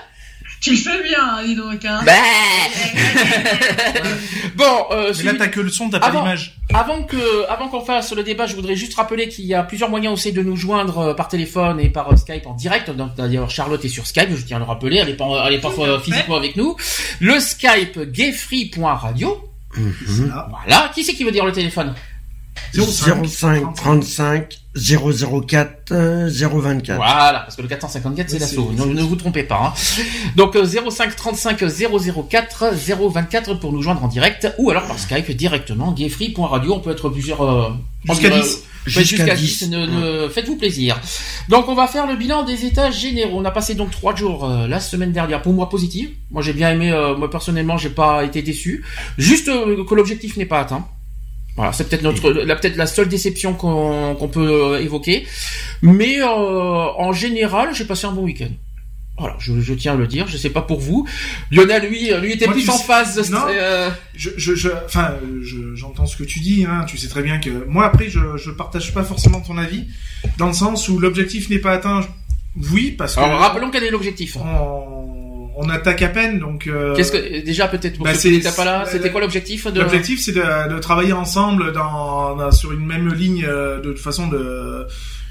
Tu 0.61 0.71
le 0.71 0.77
fais 0.77 1.03
bien, 1.03 1.43
dis 1.45 1.55
donc, 1.55 1.85
hein. 1.85 2.01
Bah. 2.05 2.13
bon, 4.57 4.87
euh, 4.91 5.13
Mais 5.19 5.25
là, 5.25 5.35
t'as 5.39 5.49
que 5.49 5.61
le 5.61 5.71
son, 5.71 5.89
t'as 5.89 6.01
pas 6.01 6.11
l'image. 6.11 6.57
Avant 6.75 7.03
que, 7.05 7.49
avant 7.49 7.69
qu'on 7.69 7.81
fasse 7.81 8.13
le 8.13 8.23
débat, 8.23 8.47
je 8.47 8.55
voudrais 8.55 8.77
juste 8.77 8.95
rappeler 8.95 9.29
qu'il 9.29 9.47
y 9.47 9.55
a 9.55 9.63
plusieurs 9.63 9.89
moyens 9.89 10.15
aussi 10.15 10.33
de 10.33 10.43
nous 10.43 10.57
joindre 10.57 10.99
euh, 10.99 11.15
par 11.15 11.29
téléphone 11.29 11.81
et 11.81 11.89
par 11.89 12.13
euh, 12.13 12.17
Skype 12.17 12.47
en 12.47 12.55
direct. 12.55 12.91
Donc, 12.91 13.15
D'ailleurs, 13.15 13.49
Charlotte 13.51 13.83
est 13.85 13.89
sur 13.89 14.07
Skype, 14.07 14.35
je 14.35 14.45
tiens 14.45 14.57
à 14.57 14.61
le 14.61 14.67
rappeler. 14.67 14.97
Elle 14.99 15.11
est 15.11 15.15
pas, 15.15 15.45
elle 15.47 15.55
est 15.55 15.65
euh, 15.65 15.99
physiquement 16.01 16.37
avec 16.37 16.57
nous. 16.57 16.77
Le 17.21 17.39
Skype 17.41 18.01
gayfree.radio. 18.11 19.49
mhm. 19.77 20.35
Voilà. 20.51 20.91
Qui 20.95 21.05
c'est 21.05 21.15
qui 21.15 21.25
veut 21.25 21.33
dire 21.33 21.47
le 21.47 21.53
téléphone? 21.53 21.95
05 22.75 23.75
35 23.75 24.59
004 24.77 25.93
euh, 25.93 26.29
024. 26.31 26.97
Voilà, 26.97 27.41
parce 27.41 27.57
que 27.57 27.63
le 27.63 27.69
454 27.69 28.31
c'est 28.31 28.39
l'assaut. 28.39 28.71
Ne, 28.77 28.85
ne 28.85 29.03
vous 29.03 29.17
trompez 29.17 29.43
pas. 29.43 29.73
hein. 29.77 30.03
Donc 30.37 30.55
euh, 30.57 30.65
05 30.65 31.17
35 31.17 31.59
004 31.59 32.75
024 32.75 33.55
pour 33.55 33.73
nous 33.73 33.83
joindre 33.83 34.05
en 34.05 34.09
direct 34.09 34.49
ou 34.59 34.71
alors 34.71 34.87
par 34.87 34.99
Skype 34.99 35.31
directement 35.33 35.93
gayfree.radio. 35.93 36.75
On 36.75 36.81
peut 36.81 36.91
être 36.93 37.09
plusieurs. 37.09 37.43
euh, 37.43 37.71
Jusqu'à 38.05 38.29
euh, 38.29 38.31
10. 38.31 38.37
on 38.37 38.41
peut 38.41 39.01
être 39.01 39.07
Jusqu'à 39.07 39.17
Jusqu'à 39.17 39.35
10. 39.35 39.59
10. 39.65 39.71
Ne, 39.71 39.87
ne- 39.87 40.29
Faites-vous 40.29 40.57
plaisir. 40.57 40.99
Donc 41.49 41.69
on 41.69 41.75
va 41.75 41.87
faire 41.89 42.07
le 42.07 42.17
bilan 42.17 42.45
des 42.45 42.65
états 42.65 42.91
généraux. 42.91 43.39
On 43.41 43.45
a 43.45 43.51
passé 43.51 43.75
donc 43.75 43.91
trois 43.91 44.15
jours 44.15 44.49
euh, 44.49 44.67
la 44.69 44.81
semaine 44.81 45.13
dernière. 45.13 45.43
Pour 45.43 45.53
moi 45.53 45.69
positif. 45.69 46.09
Moi 46.31 46.43
j'ai 46.43 46.53
bien 46.53 46.71
aimé. 46.71 46.91
euh, 46.93 47.17
moi 47.17 47.29
personnellement 47.31 47.77
j'ai 47.77 47.91
pas 47.91 48.25
été 48.25 48.43
déçu. 48.43 48.85
Juste 49.19 49.49
euh, 49.49 49.85
que 49.85 49.95
l'objectif 49.95 50.37
n'est 50.37 50.47
pas 50.47 50.61
atteint. 50.61 50.87
Voilà, 51.59 51.73
c'est 51.73 51.87
peut-être 51.89 52.03
notre, 52.03 52.31
la 52.31 52.57
peut-être 52.57 52.77
la 52.77 52.87
seule 52.87 53.09
déception 53.09 53.53
qu'on 53.53 54.15
qu'on 54.19 54.29
peut 54.29 54.49
euh, 54.77 54.81
évoquer. 54.81 55.27
Mais 55.83 56.21
euh, 56.23 56.27
en 56.27 57.13
général, 57.13 57.75
j'ai 57.75 57.85
passé 57.85 58.07
un 58.07 58.13
bon 58.13 58.23
week-end. 58.23 58.49
Voilà, 59.19 59.35
je, 59.41 59.61
je 59.61 59.75
tiens 59.75 59.95
à 59.95 59.97
le 59.97 60.07
dire. 60.07 60.29
Je 60.29 60.37
sais 60.37 60.51
pas 60.51 60.63
pour 60.63 60.79
vous. 60.79 61.05
Lionel, 61.51 61.89
lui, 61.89 62.11
lui 62.23 62.33
était 62.35 62.47
Moi, 62.47 62.55
plus 62.55 62.71
en 62.71 62.77
sais- 62.79 62.85
phase. 62.85 63.31
non. 63.33 63.41
euh, 63.51 63.91
Je, 64.15 64.31
je, 64.37 64.55
je, 64.55 64.69
enfin, 64.87 65.11
euh, 65.21 65.41
je- 65.43 65.75
j'entends 65.75 66.07
ce 66.07 66.17
que 66.17 66.23
tu 66.23 66.39
dis. 66.39 66.65
Hein, 66.65 66.85
tu 66.87 66.97
sais 66.97 67.09
très 67.09 67.23
bien 67.23 67.39
que 67.41 67.51
moi 67.67 67.85
après, 67.87 68.09
je, 68.09 68.21
je 68.37 68.51
partage 68.53 68.95
pas 68.95 69.03
forcément 69.03 69.41
ton 69.41 69.59
avis, 69.59 69.87
dans 70.39 70.47
le 70.47 70.53
sens 70.53 70.89
où 70.89 71.01
l'objectif 71.01 71.51
n'est 71.51 71.59
pas 71.59 71.73
atteint. 71.73 72.01
Oui, 72.73 72.93
parce 72.97 73.17
que 73.17 73.21
Alors 73.21 73.41
rappelons 73.41 73.71
quel 73.73 73.83
est 73.83 73.91
l'objectif. 73.91 74.37
on, 74.37 75.28
on 75.61 75.69
attaque 75.69 76.03
à 76.03 76.09
peine, 76.09 76.39
donc. 76.39 76.67
euh, 76.67 76.95
Qu'est-ce 76.95 77.13
que 77.13 77.45
déjà 77.45 77.67
peut-être 77.69 77.97
pour 77.97 78.05
bah, 78.05 78.15
ceux 78.15 78.31
qui 78.31 78.41
pas 78.57 78.65
là, 78.65 78.85
c'était 78.87 79.11
quoi 79.11 79.21
l'objectif 79.21 79.67
de 79.67 79.81
L'objectif, 79.81 80.21
c'est 80.21 80.33
de, 80.33 80.73
de 80.75 80.79
travailler 80.79 81.13
ensemble 81.13 81.73
dans, 81.73 82.37
dans- 82.37 82.53
sur 82.53 82.73
une 82.73 82.87
même 82.87 83.13
ligne 83.13 83.45
euh, 83.47 83.81
de 83.81 83.95
façon 83.95 84.29
de, 84.29 84.87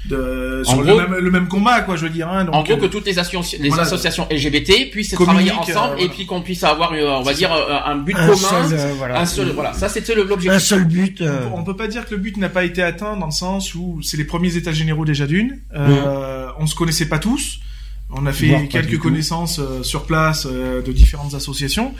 de 0.08 0.62
En 0.66 0.70
sur 0.74 0.82
gros- 0.84 0.98
le, 1.00 1.08
même, 1.08 1.18
le 1.18 1.30
même 1.30 1.48
combat, 1.48 1.80
quoi, 1.80 1.96
je 1.96 2.02
veux 2.04 2.10
dire. 2.10 2.28
Hein, 2.28 2.44
donc, 2.44 2.54
En 2.54 2.62
gros, 2.62 2.74
euh, 2.74 2.76
que 2.76 2.86
toutes 2.86 3.06
les, 3.06 3.16
associ- 3.18 3.58
les 3.60 3.68
voilà. 3.68 3.82
associations 3.84 4.26
LGBT 4.30 4.90
puissent 4.90 5.10
travailler 5.14 5.50
ensemble 5.50 5.94
euh, 5.94 5.96
et 5.96 5.98
voilà. 6.00 6.12
puis 6.14 6.26
qu'on 6.26 6.42
puisse 6.42 6.62
avoir, 6.64 6.92
euh, 6.92 7.06
on 7.18 7.22
va 7.22 7.32
dire, 7.34 7.52
euh, 7.52 7.78
un 7.84 7.96
but 7.96 8.14
Un 8.16 8.26
commun, 8.26 8.36
seul, 8.68 8.78
euh, 8.78 8.92
voilà. 8.96 9.20
un 9.20 9.26
seul. 9.26 9.48
Voilà, 9.50 9.72
ça 9.72 9.88
c'était 9.88 10.14
le- 10.14 10.22
Un 10.22 10.26
l'objectif. 10.26 10.62
seul 10.62 10.84
but. 10.84 11.20
euh, 11.20 11.40
On 11.54 11.64
peut 11.64 11.76
pas 11.76 11.88
dire 11.88 12.04
que 12.06 12.14
le 12.14 12.20
but 12.20 12.36
n'a 12.36 12.48
pas 12.48 12.64
été 12.64 12.82
atteint 12.82 13.16
dans 13.16 13.26
le 13.26 13.32
sens 13.32 13.74
où 13.74 14.00
c'est 14.02 14.16
les 14.16 14.24
premiers 14.24 14.56
états 14.56 14.72
généraux 14.72 15.04
déjà 15.04 15.26
d'une. 15.26 15.58
Euh, 15.74 16.46
On 16.58 16.66
se 16.66 16.74
connaissait 16.74 17.08
pas 17.08 17.18
tous. 17.18 17.60
On 18.10 18.24
a 18.26 18.32
fait 18.32 18.48
quelques 18.68 18.98
connaissances 18.98 19.58
euh, 19.58 19.82
sur 19.82 20.06
place 20.06 20.46
euh, 20.50 20.82
de 20.82 20.92
différentes 20.92 21.34
associations. 21.34 21.94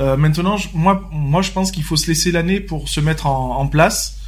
Euh, 0.00 0.16
maintenant, 0.16 0.56
je- 0.56 0.68
moi, 0.74 1.08
moi, 1.12 1.42
je 1.42 1.52
pense 1.52 1.70
qu'il 1.70 1.84
faut 1.84 1.96
se 1.96 2.08
laisser 2.08 2.32
l'année 2.32 2.58
pour 2.60 2.88
se 2.88 3.00
mettre 3.00 3.26
en, 3.26 3.58
en 3.58 3.66
place 3.68 4.18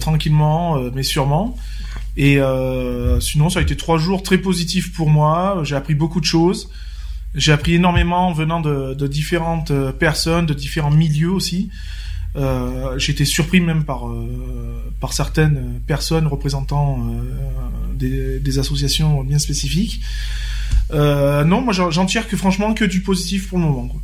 tranquillement, 0.00 0.80
mais 0.92 1.04
sûrement. 1.04 1.56
Et 2.16 2.40
sinon, 3.20 3.50
ça 3.50 3.60
a 3.60 3.62
été 3.62 3.76
trois 3.76 3.98
jours 3.98 4.24
très 4.24 4.38
positifs 4.38 4.92
pour 4.92 5.08
moi. 5.08 5.60
J'ai 5.62 5.76
appris 5.76 5.94
beaucoup 5.94 6.18
de 6.20 6.24
choses. 6.26 6.70
J'ai 7.36 7.52
appris 7.52 7.74
énormément 7.74 8.32
venant 8.32 8.60
de, 8.60 8.94
de 8.94 9.06
différentes 9.06 9.70
personnes, 9.92 10.46
de 10.46 10.54
différents 10.54 10.90
milieux 10.90 11.30
aussi. 11.30 11.70
J'ai 12.96 13.12
été 13.12 13.24
surpris 13.24 13.60
même 13.60 13.84
par 13.84 14.02
par 15.00 15.12
certaines 15.12 15.80
personnes 15.86 16.26
représentant 16.26 16.98
des, 17.94 18.38
des 18.40 18.58
associations 18.58 19.22
bien 19.24 19.38
spécifiques. 19.38 20.00
Euh, 20.92 21.44
non, 21.44 21.60
moi 21.62 21.72
j'en 21.72 22.06
tire 22.06 22.28
que 22.28 22.36
franchement 22.36 22.74
que 22.74 22.84
du 22.84 23.00
positif 23.00 23.48
pour 23.48 23.58
le 23.58 23.64
moment. 23.64 23.88
Quoi. 23.88 24.00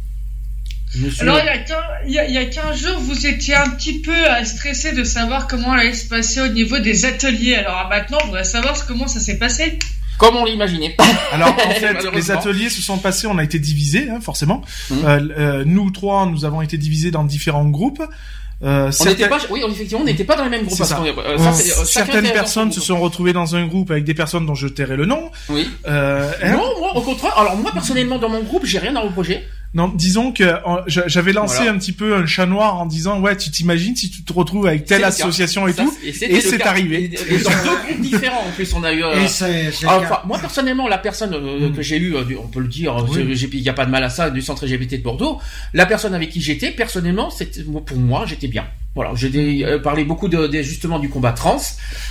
Monsieur- 0.97 1.23
Alors, 1.23 1.39
il 1.39 1.47
y, 1.47 1.49
a 1.49 1.59
15, 1.59 1.77
il, 2.07 2.13
y 2.15 2.19
a, 2.19 2.27
il 2.29 2.35
y 2.35 2.39
a 2.39 2.45
15 2.47 2.77
jours, 2.77 2.99
vous 2.99 3.27
étiez 3.27 3.55
un 3.55 3.69
petit 3.71 4.01
peu 4.01 4.11
euh, 4.13 4.45
stressé 4.45 4.93
de 4.93 5.05
savoir 5.05 5.47
comment 5.47 5.73
allait 5.73 5.93
se 5.95 6.09
passer 6.09 6.41
au 6.41 6.49
niveau 6.49 6.79
des 6.81 7.05
ateliers. 7.05 7.55
Alors 7.57 7.89
maintenant, 7.89 8.19
on 8.23 8.27
voudrait 8.27 8.45
savoir 8.45 8.87
comment 8.87 9.07
ça 9.07 9.21
s'est 9.21 9.39
passé. 9.39 9.79
Comme 10.19 10.37
on 10.37 10.45
l'imaginait. 10.45 10.97
Alors 11.33 11.55
en 11.65 11.71
fait, 11.75 11.97
les 12.13 12.31
ateliers 12.31 12.69
se 12.71 12.83
sont 12.83 12.99
passés, 12.99 13.27
on 13.27 13.39
a 13.39 13.45
été 13.45 13.59
divisés, 13.59 14.11
hein, 14.11 14.21
forcément. 14.21 14.63
Euh, 14.91 15.21
euh, 15.39 15.65
nous 15.65 15.91
trois, 15.93 16.27
nous 16.27 16.45
avons 16.45 16.61
été 16.61 16.77
divisés 16.77 17.11
dans 17.11 17.25
différents 17.25 17.69
groupes. 17.69 18.03
Euh, 18.63 18.91
On 19.01 19.05
n'était 19.07 19.29
pas, 19.29 19.39
oui, 19.49 19.63
effectivement, 19.67 20.03
on 20.03 20.05
n'était 20.07 20.25
pas 20.25 20.37
dans 20.37 20.45
les 20.45 20.51
mêmes 20.51 20.65
groupes. 20.67 20.77
Parce 20.77 20.91
ça. 20.91 21.01
euh, 21.03 21.39
ça, 21.39 21.49
euh, 21.81 21.85
Certaines 21.87 22.31
personnes 22.31 22.71
son 22.73 22.81
se 22.81 22.87
sont 22.87 23.01
retrouvées 23.01 23.33
dans 23.33 23.57
un 23.57 23.67
groupe 23.67 23.91
avec 23.91 24.05
des 24.05 24.13
personnes 24.13 24.45
dont 24.45 24.55
je 24.55 24.69
tairai 24.69 24.97
le 24.97 25.07
nom. 25.07 25.31
Oui. 25.49 25.71
Euh, 25.89 26.31
hein, 26.43 26.53
Non, 26.53 26.79
moi, 26.79 26.95
au 26.97 27.01
contraire. 27.01 27.39
Alors 27.39 27.57
moi, 27.57 27.71
personnellement, 27.73 28.19
dans 28.19 28.29
mon 28.29 28.43
groupe, 28.43 28.67
j'ai 28.67 28.79
rien 28.79 28.95
à 28.97 29.01
reprocher. 29.01 29.47
Non, 29.73 29.87
disons 29.89 30.33
que 30.33 30.43
j'a- 30.89 31.07
j'avais 31.07 31.33
lancé 31.33 31.57
Voilà. 31.59 31.71
un 31.73 31.79
petit 31.79 31.93
peu 31.93 32.17
un 32.17 32.27
chat 32.27 32.45
noir 32.47 32.75
en 32.81 32.87
disant 32.87 33.21
ouais, 33.21 33.37
tu 33.37 33.53
t'imagines 33.53 33.95
si 33.95 34.11
tu 34.11 34.25
te 34.25 34.33
retrouves 34.33 34.67
avec 34.67 34.85
telle 34.85 35.05
association 35.05 35.69
et 35.69 35.73
Ça, 35.73 35.85
tout. 35.85 35.95
et 36.03 36.13
c'est 36.13 36.63
arrivé. 36.67 37.05
Et, 37.05 37.35
et 37.35 37.39
dans 37.39 37.51
deux 37.51 37.77
groupes 37.87 38.01
différents, 38.01 38.45
en 38.49 38.51
plus, 38.51 38.73
on 38.75 38.83
a 38.83 38.93
eu. 38.93 39.05
euh, 39.05 39.27
enfin, 39.87 40.21
moi 40.27 40.39
personnellement, 40.41 40.89
la 40.89 40.99
personne 40.99 41.35
euh, 41.35 41.69
Mm. 41.69 41.73
que 41.77 41.83
j'ai 41.83 41.99
eue, 41.99 42.17
euh, 42.17 42.25
on 42.43 42.49
peut 42.49 42.59
le 42.61 42.67
dire, 42.67 42.97
Oui. 43.11 43.23
il 43.53 43.63
n'y 43.63 43.69
a 43.69 43.73
pas 43.73 43.87
de 43.87 43.91
mal 43.93 44.03
à 44.03 44.11
ça, 44.11 44.31
du 44.31 44.43
centre 44.43 44.67
LGBT 44.67 44.99
de 44.99 45.03
Bordeaux, 45.05 45.39
la 45.73 45.87
personne 45.87 46.15
avec 46.15 46.31
qui 46.31 46.41
j'étais, 46.41 46.73
personnellement, 46.73 47.31
c'était 47.31 47.63
pour 47.63 47.97
moi, 47.97 48.25
j'étais 48.27 48.49
bien. 48.49 48.65
Voilà, 48.97 49.13
j'ai 49.15 49.65
euh, 49.65 49.79
parlé 49.79 50.05
beaucoup 50.05 50.27
de, 50.27 50.49
de- 50.49 50.63
justement 50.63 50.99
du 50.99 51.09
combat 51.09 51.31
trans, 51.31 51.61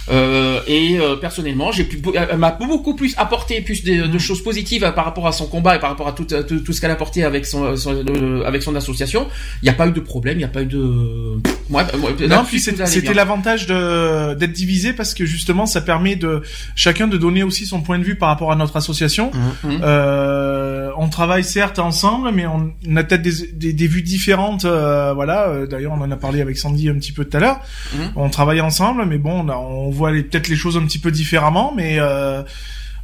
euh, 0.10 0.62
et 0.66 0.98
euh, 0.98 1.18
personnellement, 1.18 1.74
j'ai 1.74 1.84
beau- 1.84 2.14
elle 2.16 2.38
m'a 2.38 2.52
beaucoup 2.52 2.96
plus 2.96 3.14
apporté 3.18 3.60
plus 3.60 3.84
de, 3.84 4.06
Mm. 4.08 4.12
de 4.12 4.18
choses 4.18 4.42
positives 4.42 4.90
par 4.96 5.04
rapport 5.04 5.28
à 5.28 5.34
son 5.34 5.46
combat 5.46 5.76
et 5.76 5.80
par 5.80 5.90
rapport 5.90 6.08
à 6.08 6.14
tout, 6.14 6.24
tout, 6.24 6.60
tout 6.62 6.72
ce 6.74 6.80
qu'elle 6.80 6.90
a 6.92 6.94
apporté 6.94 7.26
avec 7.26 7.46
son, 7.46 7.76
son- 7.76 8.06
avec 8.46 8.64
son 8.64 8.76
association. 8.78 9.28
Il 9.62 9.66
n'y 9.66 9.70
a 9.70 9.74
pas 9.74 9.88
eu 9.88 9.92
de 9.92 10.00
problème, 10.00 10.36
il 10.36 10.40
n'y 10.40 10.44
a 10.46 10.48
pas 10.48 10.62
eu 10.62 10.68
de. 10.68 11.38
Ouais, 11.70 11.84
Non, 12.30 12.46
puis 12.48 12.60
c'était 12.62 13.14
l'avantage 13.14 13.68
de 13.68 14.34
d'être 14.36 14.54
divisé 14.54 14.94
parce 14.94 15.14
que 15.14 15.26
justement 15.26 15.66
ça 15.66 15.82
permet 15.82 16.16
de 16.16 16.42
chacun 16.76 17.08
de 17.08 17.18
donner 17.18 17.44
aussi 17.44 17.66
son 17.66 17.82
point 17.82 18.00
de 18.00 18.04
vue 18.06 18.16
par 18.16 18.30
rapport 18.30 18.52
à 18.54 18.56
notre 18.56 18.78
association. 18.78 19.32
Mhm. 19.64 19.82
Euh, 19.84 20.92
on 20.98 21.10
travaille 21.10 21.44
certes 21.44 21.78
ensemble, 21.80 22.32
mais 22.34 22.46
on, 22.48 22.72
on 22.88 22.96
a 22.96 23.04
peut-être 23.04 23.22
des, 23.22 23.48
des, 23.54 23.74
des 23.74 23.88
vues 23.88 24.02
différentes. 24.02 24.64
voilà. 24.66 25.66
D'ailleurs, 25.70 25.92
on 25.94 26.02
en 26.02 26.10
a 26.10 26.16
parlé 26.16 26.40
avec 26.42 26.58
Sandy 26.70 26.90
un 26.90 26.96
petit 26.96 27.12
peu 27.12 27.26
tout 27.26 27.38
à 27.38 27.40
l'heure. 27.40 27.60
Mhm. 27.94 28.12
On 28.16 28.30
travaille 28.30 28.62
ensemble, 28.62 29.06
mais 29.06 29.18
bon, 29.18 29.46
on, 29.46 29.50
a- 29.50 29.56
on 29.58 29.90
voit 29.90 30.12
les- 30.12 30.24
peut-être 30.24 30.48
les 30.48 30.56
choses 30.56 30.78
un 30.78 30.86
petit 30.86 31.00
peu 31.00 31.12
différemment, 31.12 31.74
mais. 31.76 31.98
Euh, 32.00 32.44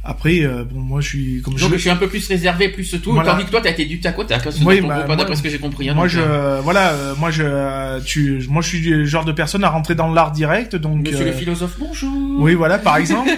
Après, 0.08 0.42
euh, 0.42 0.62
bon, 0.62 0.80
moi, 0.80 1.00
je 1.00 1.08
suis 1.08 1.42
comme 1.42 1.58
je, 1.58 1.66
je 1.66 1.76
suis 1.76 1.90
un 1.90 1.96
peu 1.96 2.06
plus 2.06 2.28
réservé, 2.28 2.68
plus 2.68 2.88
tout. 3.02 3.12
Voilà. 3.12 3.32
Tandis 3.32 3.44
que 3.44 3.50
toi, 3.50 3.60
t'as 3.60 3.70
été 3.70 3.86
du 3.86 3.98
tac 3.98 4.16
au 4.16 4.22
tac. 4.22 4.46
Hein, 4.46 4.50
oui, 4.64 4.80
bah, 4.80 5.16
d'après 5.16 5.34
ce 5.34 5.42
que 5.42 5.48
j'ai 5.48 5.58
compris. 5.58 5.88
Hein, 5.88 5.94
moi, 5.94 6.06
je, 6.06 6.20
euh, 6.20 6.60
voilà, 6.62 6.92
euh, 6.92 7.14
moi, 7.18 7.32
je, 7.32 8.00
tu, 8.04 8.40
moi, 8.48 8.62
je 8.62 8.68
suis 8.68 8.80
le 8.80 9.04
genre 9.04 9.24
de 9.24 9.32
personne 9.32 9.64
à 9.64 9.68
rentrer 9.68 9.96
dans 9.96 10.12
l'art 10.12 10.30
direct, 10.30 10.76
donc. 10.76 11.08
Monsieur 11.08 11.24
le 11.24 11.32
philosophe, 11.32 11.74
bonjour. 11.80 12.12
Oui, 12.38 12.54
voilà, 12.54 12.78
par 12.78 12.98
exemple. 12.98 13.30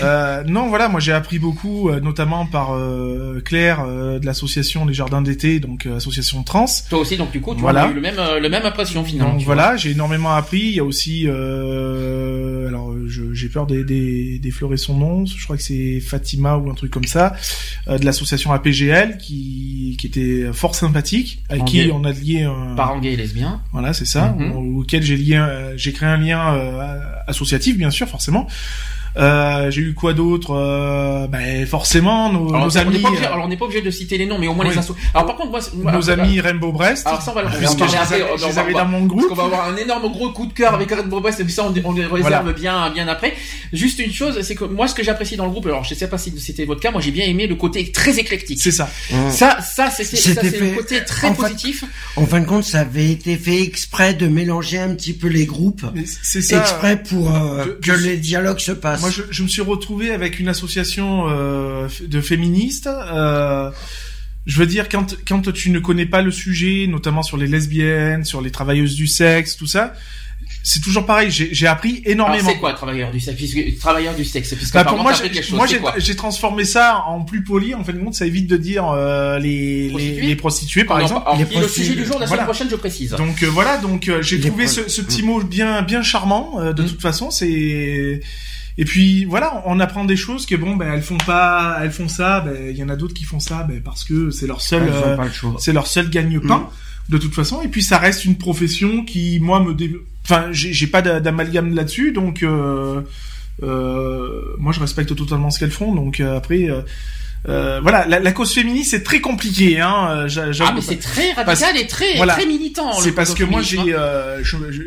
non, 0.46 0.68
voilà, 0.68 0.88
moi, 0.88 1.00
j'ai 1.00 1.12
appris 1.12 1.38
beaucoup, 1.38 1.90
notamment 2.00 2.46
par 2.46 2.74
Claire 3.44 3.86
de 3.86 4.24
l'association 4.24 4.86
Les 4.86 4.94
Jardins 4.94 5.20
d'été, 5.20 5.60
donc 5.60 5.84
association 5.84 6.42
trans. 6.44 6.64
Toi 6.88 7.00
aussi, 7.00 7.18
donc 7.18 7.30
du 7.30 7.42
coup, 7.42 7.54
tu 7.54 7.60
voilà. 7.60 7.84
as 7.84 7.90
eu 7.90 7.94
le 7.94 8.00
même, 8.00 8.16
le 8.40 8.48
même 8.48 8.64
impression 8.64 9.04
finalement. 9.04 9.34
Donc 9.34 9.42
voilà, 9.42 9.76
j'ai 9.76 9.90
énormément 9.90 10.32
appris. 10.32 10.60
Il 10.60 10.76
y 10.76 10.80
a 10.80 10.84
aussi, 10.84 11.28
alors, 11.28 12.94
j'ai 13.10 13.48
peur 13.50 13.66
des, 13.66 13.84
des, 13.84 14.38
des 14.38 14.50
son 14.76 14.96
nom. 14.96 15.26
Je 15.26 15.44
crois 15.44 15.58
que 15.58 15.62
c'est 15.62 15.89
Fatima 15.98 16.56
ou 16.56 16.70
un 16.70 16.74
truc 16.74 16.92
comme 16.92 17.04
ça, 17.04 17.34
euh, 17.88 17.98
de 17.98 18.04
l'association 18.04 18.52
APGL 18.52 19.18
qui, 19.18 19.96
qui 19.98 20.06
était 20.06 20.52
fort 20.52 20.76
sympathique, 20.76 21.42
avec 21.48 21.64
qui 21.64 21.90
on 21.92 22.04
a 22.04 22.12
lié 22.12 22.44
un... 22.44 22.76
Parents 22.76 23.00
gays 23.00 23.14
et 23.14 23.16
lesbiens. 23.16 23.60
Voilà, 23.72 23.92
c'est 23.92 24.04
ça, 24.04 24.36
mhm. 24.38 24.76
auquel 24.76 25.02
j'ai 25.02 25.16
lié, 25.16 25.44
j'ai 25.76 25.92
créé 25.92 26.08
un 26.08 26.18
lien 26.18 26.54
euh, 26.54 27.00
associatif, 27.26 27.76
bien 27.76 27.90
sûr, 27.90 28.08
forcément. 28.08 28.46
Euh, 29.16 29.70
j'ai 29.70 29.82
eu 29.82 29.94
quoi 29.94 30.14
d'autre 30.14 30.54
euh, 30.54 31.26
ben 31.26 31.66
forcément 31.66 32.32
nos, 32.32 32.48
alors, 32.48 32.66
nos 32.66 32.78
amis. 32.78 33.02
Euh, 33.04 33.26
alors 33.26 33.44
on 33.44 33.48
n'est 33.48 33.56
pas 33.56 33.64
obligé 33.64 33.82
de 33.82 33.90
citer 33.90 34.18
les 34.18 34.26
noms, 34.26 34.38
mais 34.38 34.46
au 34.46 34.54
moins 34.54 34.64
les 34.68 34.78
assos. 34.78 34.94
Alors 35.14 35.26
par 35.26 35.36
contre 35.36 35.50
moi, 35.50 35.92
nos 35.92 36.10
amis 36.10 36.40
Rainbow 36.40 36.72
Brest. 36.72 37.06
Alors 37.06 37.20
ça 37.20 37.32
on 37.32 37.34
va, 37.34 37.42
le 37.42 37.48
en 37.48 37.74
parler 37.74 37.96
après. 37.96 38.20
Je 38.38 38.46
les 38.46 38.58
avais 38.58 38.72
dans 38.72 38.86
mon 38.86 39.06
groupe. 39.06 39.28
Parce 39.28 39.40
qu'on 39.40 39.48
va 39.48 39.56
avoir 39.56 39.68
un 39.68 39.76
énorme 39.76 40.12
gros 40.12 40.30
coup 40.30 40.46
de 40.46 40.52
cœur 40.52 40.74
avec 40.74 40.90
Rainbow 40.90 41.20
Brest 41.20 41.40
et 41.40 41.48
ça 41.48 41.64
on, 41.64 41.74
on 41.84 41.92
les 41.92 42.06
réserve 42.06 42.54
bien 42.54 42.90
bien 42.90 43.08
après. 43.08 43.34
Juste 43.72 43.98
une 43.98 44.12
chose, 44.12 44.40
c'est 44.42 44.54
que 44.54 44.64
moi 44.64 44.86
ce 44.86 44.94
que 44.94 45.02
j'apprécie 45.02 45.36
dans 45.36 45.44
le 45.44 45.50
groupe, 45.50 45.66
alors 45.66 45.84
je 45.84 45.94
sais 45.94 46.08
pas 46.08 46.18
si 46.18 46.32
c'était 46.38 46.64
votre 46.64 46.80
cas, 46.80 46.90
moi 46.90 47.00
j'ai 47.00 47.10
bien 47.10 47.26
aimé 47.26 47.46
le 47.46 47.56
côté 47.56 47.90
très 47.90 48.18
éclectique. 48.18 48.60
C'est 48.62 48.70
ça. 48.70 48.88
Ça 49.30 49.60
ça 49.60 49.90
c'était 49.90 50.16
ça 50.16 50.40
c'est 50.40 50.60
le 50.60 50.76
côté 50.76 51.04
très 51.04 51.32
positif. 51.34 51.84
en 52.16 52.26
fin 52.26 52.40
de 52.40 52.46
compte, 52.46 52.64
ça 52.64 52.80
avait 52.80 53.10
été 53.10 53.36
fait 53.36 53.60
exprès 53.62 54.14
de 54.14 54.28
mélanger 54.28 54.78
un 54.78 54.94
petit 54.94 55.14
peu 55.14 55.26
les 55.26 55.46
groupes. 55.46 55.84
C'est 56.22 56.42
ça. 56.42 56.60
Exprès 56.60 57.02
pour 57.02 57.32
que 57.82 57.92
les 57.92 58.16
dialogues 58.16 58.60
se 58.60 58.72
passent. 58.72 58.99
Moi 59.00 59.10
je, 59.10 59.22
je 59.30 59.42
me 59.42 59.48
suis 59.48 59.62
retrouvé 59.62 60.10
avec 60.12 60.38
une 60.38 60.48
association 60.48 61.26
euh, 61.28 61.88
de 62.00 62.20
féministes. 62.20 62.88
Euh, 62.88 63.70
je 64.46 64.58
veux 64.58 64.66
dire, 64.66 64.88
quand, 64.88 65.16
quand 65.26 65.52
tu 65.52 65.70
ne 65.70 65.78
connais 65.78 66.06
pas 66.06 66.22
le 66.22 66.30
sujet, 66.30 66.86
notamment 66.88 67.22
sur 67.22 67.36
les 67.36 67.46
lesbiennes, 67.46 68.24
sur 68.24 68.40
les 68.40 68.50
travailleuses 68.50 68.94
du 68.94 69.06
sexe, 69.06 69.56
tout 69.56 69.66
ça, 69.66 69.92
c'est 70.62 70.80
toujours 70.80 71.06
pareil. 71.06 71.30
J'ai 71.30 71.66
appris 71.66 72.02
énormément. 72.04 72.48
C'est 72.48 72.58
quoi 72.58 72.72
travailleur 72.72 73.10
du 73.10 73.20
sexe? 73.20 73.40
Travailleur 73.78 74.14
du 74.14 74.24
sexe. 74.24 74.54
bah 74.72 74.84
pour 74.84 74.98
moi, 74.98 75.12
moi 75.52 75.66
j'ai 75.98 76.16
transformé 76.16 76.64
ça 76.64 77.04
en 77.06 77.22
plus 77.22 77.44
poli. 77.44 77.74
En 77.74 77.84
fin 77.84 77.92
de 77.92 77.98
compte, 77.98 78.14
ça 78.14 78.26
évite 78.26 78.46
de 78.46 78.56
dire 78.56 78.88
euh, 78.88 79.38
les, 79.38 79.88
prostituées? 79.90 80.26
les, 80.26 80.36
prostituées, 80.36 80.84
par 80.84 81.00
exemple. 81.00 81.30
le 81.60 81.68
sujet 81.68 81.94
du 81.94 82.04
jour 82.04 82.18
la 82.18 82.26
semaine 82.26 82.44
prochaine, 82.44 82.68
je 82.70 82.76
précise. 82.76 83.10
Donc 83.12 83.42
euh, 83.42 83.46
voilà, 83.46 83.76
donc 83.76 84.10
j'ai 84.20 84.40
trouvé 84.40 84.66
ce, 84.66 84.88
ce, 84.88 85.02
petit 85.02 85.22
mot 85.22 85.42
bien 85.42 85.82
bien 85.82 86.02
charmant. 86.02 86.60
de 86.72 86.82
mm. 86.82 86.86
toute 86.86 87.02
façon, 87.02 87.30
c'est 87.30 88.20
et 88.80 88.86
puis 88.86 89.26
voilà, 89.26 89.62
on 89.66 89.78
apprend 89.78 90.06
des 90.06 90.16
choses 90.16 90.46
que 90.46 90.54
bon, 90.54 90.74
ben 90.74 90.90
elles 90.94 91.02
font 91.02 91.18
pas, 91.18 91.78
elles 91.82 91.90
font 91.90 92.08
ça. 92.08 92.40
Ben 92.40 92.70
il 92.70 92.76
y 92.78 92.82
en 92.82 92.88
a 92.88 92.96
d'autres 92.96 93.12
qui 93.12 93.24
font 93.24 93.38
ça, 93.38 93.62
ben 93.62 93.82
parce 93.82 94.04
que 94.04 94.30
c'est 94.30 94.46
leur 94.46 94.62
seul, 94.62 94.88
euh, 94.90 95.18
c'est 95.58 95.74
leur 95.74 95.86
seul 95.86 96.08
gagne-pain. 96.08 96.60
Mm. 96.60 97.12
De 97.12 97.18
toute 97.18 97.34
façon, 97.34 97.60
et 97.60 97.68
puis 97.68 97.82
ça 97.82 97.98
reste 97.98 98.24
une 98.24 98.38
profession 98.38 99.04
qui, 99.04 99.38
moi, 99.38 99.60
me, 99.60 99.74
dé... 99.74 99.94
enfin, 100.24 100.46
j'ai 100.52 100.86
pas 100.86 101.02
d'amalgame 101.02 101.74
là-dessus, 101.74 102.12
donc 102.12 102.42
euh, 102.42 103.02
euh, 103.62 104.56
moi 104.58 104.72
je 104.72 104.80
respecte 104.80 105.14
totalement 105.14 105.50
ce 105.50 105.58
qu'elles 105.58 105.70
font. 105.70 105.94
Donc 105.94 106.20
euh, 106.20 106.38
après, 106.38 106.70
euh, 107.48 107.80
voilà, 107.80 108.06
la, 108.06 108.20
la, 108.20 108.32
cause 108.32 108.52
féministe 108.52 108.90
c'est 108.90 109.02
très 109.02 109.20
compliqué. 109.20 109.80
Hein, 109.80 110.26
euh, 110.36 110.52
ah 110.60 110.72
mais 110.74 110.82
c'est 110.82 110.98
très 110.98 111.32
radical 111.32 111.76
et 111.76 111.86
très 111.86 112.14
très 112.14 112.46
militant. 112.46 112.92
C'est 113.00 113.12
parce 113.12 113.34
que 113.34 113.44
moi 113.44 113.62
j'ai, 113.62 113.78
hein. 113.78 113.86
euh, 113.88 114.42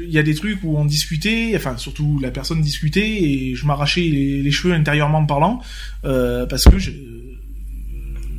il 0.06 0.12
y 0.12 0.20
a 0.20 0.24
des 0.24 0.36
trucs 0.36 0.60
où 0.63 0.78
on 0.78 0.86
discutait, 0.86 1.54
enfin 1.56 1.78
surtout 1.78 2.20
la 2.22 2.30
personne 2.30 2.62
discutait 2.62 3.24
et 3.24 3.56
je 3.56 3.66
m'arrachais 3.66 4.02
les, 4.02 4.52
cheveux 4.52 4.76
intérieurement 4.76 5.26
parlant 5.26 5.62
euh, 6.06 6.46
parce 6.46 6.66
que 6.66 6.78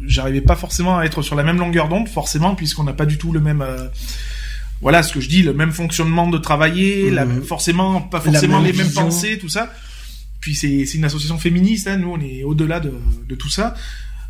j'arrivais 0.06 0.42
pas 0.42 0.54
forcément 0.54 0.98
à 0.98 1.04
être 1.04 1.22
sur 1.22 1.34
la 1.34 1.42
même 1.42 1.58
longueur 1.58 1.88
d'onde, 1.88 2.08
forcément 2.08 2.54
puisqu'on 2.54 2.84
n'a 2.84 2.92
pas 2.92 3.06
du 3.06 3.18
tout 3.18 3.32
le 3.32 3.40
même 3.40 3.64
voilà 4.80 5.02
ce 5.02 5.12
que 5.12 5.20
je 5.20 5.28
dis, 5.28 5.42
le 5.42 5.54
même 5.54 5.72
fonctionnement 5.72 6.28
de 6.28 6.38
travailler, 6.38 7.10
la, 7.10 7.24
mhm. 7.24 7.42
forcément 7.42 8.00
pas 8.00 8.20
forcément 8.20 8.60
les 8.60 8.72
mêmes 8.72 8.92
pensées, 8.92 9.38
tout 9.38 9.48
ça. 9.48 9.72
Puis 10.40 10.54
c'est 10.54 10.82
une 10.94 11.04
association 11.04 11.38
féministe, 11.38 11.88
hein, 11.88 11.96
nous 11.96 12.10
on 12.10 12.20
est 12.20 12.42
au-delà 12.42 12.78
de, 12.78 12.92
de, 13.26 13.34
tout 13.34 13.48
ça. 13.48 13.74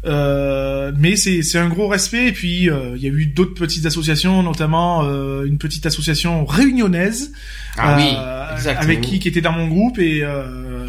Euh, 0.07 0.93
mais 0.99 1.17
c'est 1.17 1.59
un 1.59 1.69
gros 1.69 1.89
respect. 1.89 2.29
Et 2.29 2.33
puis 2.33 2.69
euh, 2.69 2.93
il 2.97 3.03
y 3.03 3.07
a 3.07 3.11
eu 3.11 3.27
d'autres 3.27 3.55
petites 3.55 3.87
associations, 3.87 4.43
notamment 4.43 5.03
euh, 5.05 5.45
une 5.45 5.59
petite 5.59 5.87
association 5.87 6.45
réunionnaise 6.45 7.33
ah 7.77 7.97
oui, 7.97 8.15
avec 8.67 9.01
qui 9.01 9.19
qui 9.19 9.29
était 9.29 9.41
dans 9.41 9.53
mon 9.53 9.69
groupe. 9.69 9.99
Et 9.99 10.23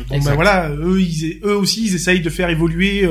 bon 0.10 0.20
ben 0.20 0.36
voilà, 0.36 0.70
eux 0.70 1.02
ils, 1.02 1.40
eux 1.44 1.56
aussi 1.56 1.86
ils 1.86 1.96
essayent 1.96 2.22
de 2.22 2.30
faire 2.30 2.50
évoluer 2.50 3.08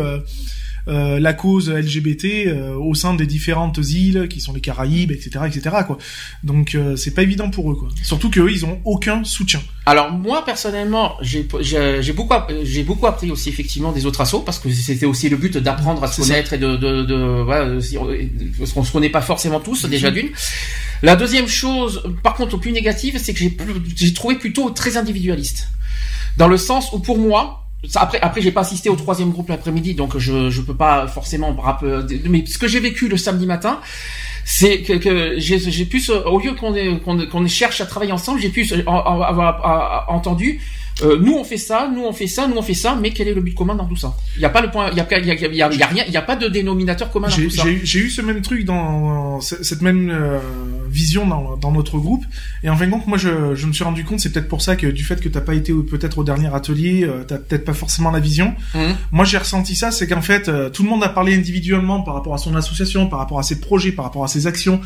euh, 0.86 1.18
la 1.18 1.32
cause 1.32 1.70
LGBT 1.70 2.46
euh, 2.46 2.74
au 2.74 2.94
sein 2.94 3.14
des 3.14 3.26
différentes 3.26 3.78
îles 3.78 4.28
qui 4.28 4.40
sont 4.40 4.52
les 4.52 4.60
Caraïbes, 4.60 5.12
etc., 5.12 5.46
etc. 5.46 5.76
Quoi. 5.86 5.98
Donc 6.42 6.74
euh, 6.74 6.96
c'est 6.96 7.12
pas 7.12 7.22
évident 7.22 7.50
pour 7.50 7.72
eux, 7.72 7.74
quoi. 7.74 7.88
Surtout 8.02 8.30
qu'eux 8.30 8.50
ils 8.50 8.64
ont 8.64 8.80
aucun 8.84 9.24
soutien. 9.24 9.60
Alors 9.86 10.12
moi 10.12 10.44
personnellement, 10.44 11.14
j'ai 11.22 11.46
beaucoup 12.12 12.34
j'ai 12.62 12.82
beaucoup 12.82 13.06
appris 13.06 13.30
aussi 13.30 13.48
effectivement 13.48 13.92
des 13.92 14.06
autres 14.06 14.20
assos 14.20 14.40
parce 14.40 14.58
que 14.58 14.70
c'était 14.70 15.06
aussi 15.06 15.28
le 15.28 15.36
but 15.36 15.56
d'apprendre 15.56 16.02
à 16.04 16.08
se 16.08 16.20
connaître 16.20 16.52
et 16.52 16.58
de 16.58 16.76
de, 16.76 17.02
de 17.02 17.42
voilà, 17.42 17.80
parce 18.58 18.72
qu'on 18.72 18.84
se 18.84 18.92
connaît 18.92 19.10
pas 19.10 19.22
forcément 19.22 19.60
tous 19.60 19.86
déjà 19.86 20.10
d'une. 20.10 20.28
La 21.02 21.16
deuxième 21.16 21.48
chose, 21.48 22.02
par 22.22 22.34
contre, 22.34 22.54
au 22.54 22.58
plus 22.58 22.72
négative, 22.72 23.20
c'est 23.22 23.34
que 23.34 23.40
j'ai 23.96 24.14
trouvé 24.14 24.36
plutôt 24.36 24.70
très 24.70 24.96
individualiste 24.96 25.68
dans 26.36 26.48
le 26.48 26.56
sens 26.56 26.92
où 26.92 26.98
pour 26.98 27.18
moi 27.18 27.63
après, 27.94 28.20
après, 28.20 28.40
j'ai 28.40 28.52
pas 28.52 28.62
assisté 28.62 28.88
au 28.88 28.96
troisième 28.96 29.30
groupe 29.30 29.48
l'après-midi, 29.48 29.94
donc 29.94 30.16
je 30.18 30.50
je 30.50 30.60
peux 30.60 30.74
pas 30.74 31.06
forcément. 31.06 31.56
Mais 32.28 32.44
ce 32.46 32.58
que 32.58 32.68
j'ai 32.68 32.80
vécu 32.80 33.08
le 33.08 33.16
samedi 33.16 33.46
matin, 33.46 33.80
c'est 34.44 34.82
que, 34.82 34.94
que 34.94 35.34
j'ai 35.38 35.84
pu 35.86 36.02
au 36.26 36.38
lieu 36.38 36.52
qu'on 36.54 37.26
qu'on 37.26 37.46
cherche 37.46 37.80
à 37.80 37.86
travailler 37.86 38.12
ensemble, 38.12 38.40
j'ai 38.40 38.50
pu 38.50 38.68
avoir 38.86 40.06
entendu 40.08 40.60
euh, 41.02 41.18
nous 41.20 41.34
on 41.34 41.44
fait 41.44 41.58
ça, 41.58 41.90
nous 41.92 42.02
on 42.02 42.12
fait 42.12 42.28
ça, 42.28 42.46
nous 42.46 42.56
on 42.56 42.62
fait 42.62 42.74
ça, 42.74 42.96
mais 43.00 43.10
quel 43.10 43.26
est 43.26 43.34
le 43.34 43.40
but 43.40 43.54
commun 43.54 43.74
dans 43.74 43.86
tout 43.86 43.96
ça? 43.96 44.14
Il 44.36 44.40
n'y 44.40 44.44
a 44.44 44.50
pas 44.50 44.60
le 44.60 44.70
point, 44.70 44.90
il 44.90 44.96
y 44.96 45.00
a, 45.00 45.18
y, 45.18 45.30
a, 45.30 45.34
y, 45.34 45.44
a, 45.44 45.52
y 45.52 45.62
a, 45.82 45.86
rien, 45.86 46.04
il 46.06 46.10
n'y 46.10 46.16
a 46.16 46.22
pas 46.22 46.36
de 46.36 46.48
dénominateur 46.48 47.10
commun 47.10 47.28
dans 47.28 47.34
tout 47.34 47.50
ça. 47.50 47.64
J'ai 47.82 47.98
eu 47.98 48.10
ce 48.10 48.22
même 48.22 48.42
truc 48.42 48.64
dans 48.64 49.40
cette 49.40 49.82
même 49.82 50.10
euh, 50.10 50.38
vision 50.88 51.26
dans, 51.26 51.56
dans, 51.56 51.72
notre 51.72 51.98
groupe, 51.98 52.24
et 52.62 52.68
en 52.68 52.76
fin 52.76 52.86
de 52.86 52.92
compte, 52.92 53.06
moi 53.06 53.18
je, 53.18 53.54
je 53.54 53.66
me 53.66 53.72
suis 53.72 53.84
rendu 53.84 54.04
compte, 54.04 54.20
c'est 54.20 54.32
peut-être 54.32 54.48
pour 54.48 54.62
ça 54.62 54.76
que 54.76 54.86
du 54.86 55.04
fait 55.04 55.20
que 55.20 55.28
t'as 55.28 55.40
pas 55.40 55.54
été 55.54 55.72
peut-être 55.72 56.18
au 56.18 56.24
dernier 56.24 56.54
atelier, 56.54 57.04
euh, 57.04 57.24
t'as 57.26 57.38
peut-être 57.38 57.64
pas 57.64 57.74
forcément 57.74 58.12
la 58.12 58.20
vision. 58.20 58.54
Mmh. 58.74 58.78
Moi 59.10 59.24
j'ai 59.24 59.38
ressenti 59.38 59.74
ça, 59.74 59.90
c'est 59.90 60.06
qu'en 60.06 60.22
fait 60.22 60.48
euh, 60.48 60.70
tout 60.70 60.84
le 60.84 60.88
monde 60.88 61.02
a 61.02 61.08
parlé 61.08 61.34
individuellement 61.34 62.02
par 62.02 62.14
rapport 62.14 62.34
à 62.34 62.38
son 62.38 62.54
association, 62.54 63.08
par 63.08 63.18
rapport 63.18 63.38
à 63.40 63.42
ses 63.42 63.60
projets, 63.60 63.90
par 63.90 64.04
rapport 64.04 64.24
à 64.24 64.28
ses 64.28 64.46
actions. 64.46 64.80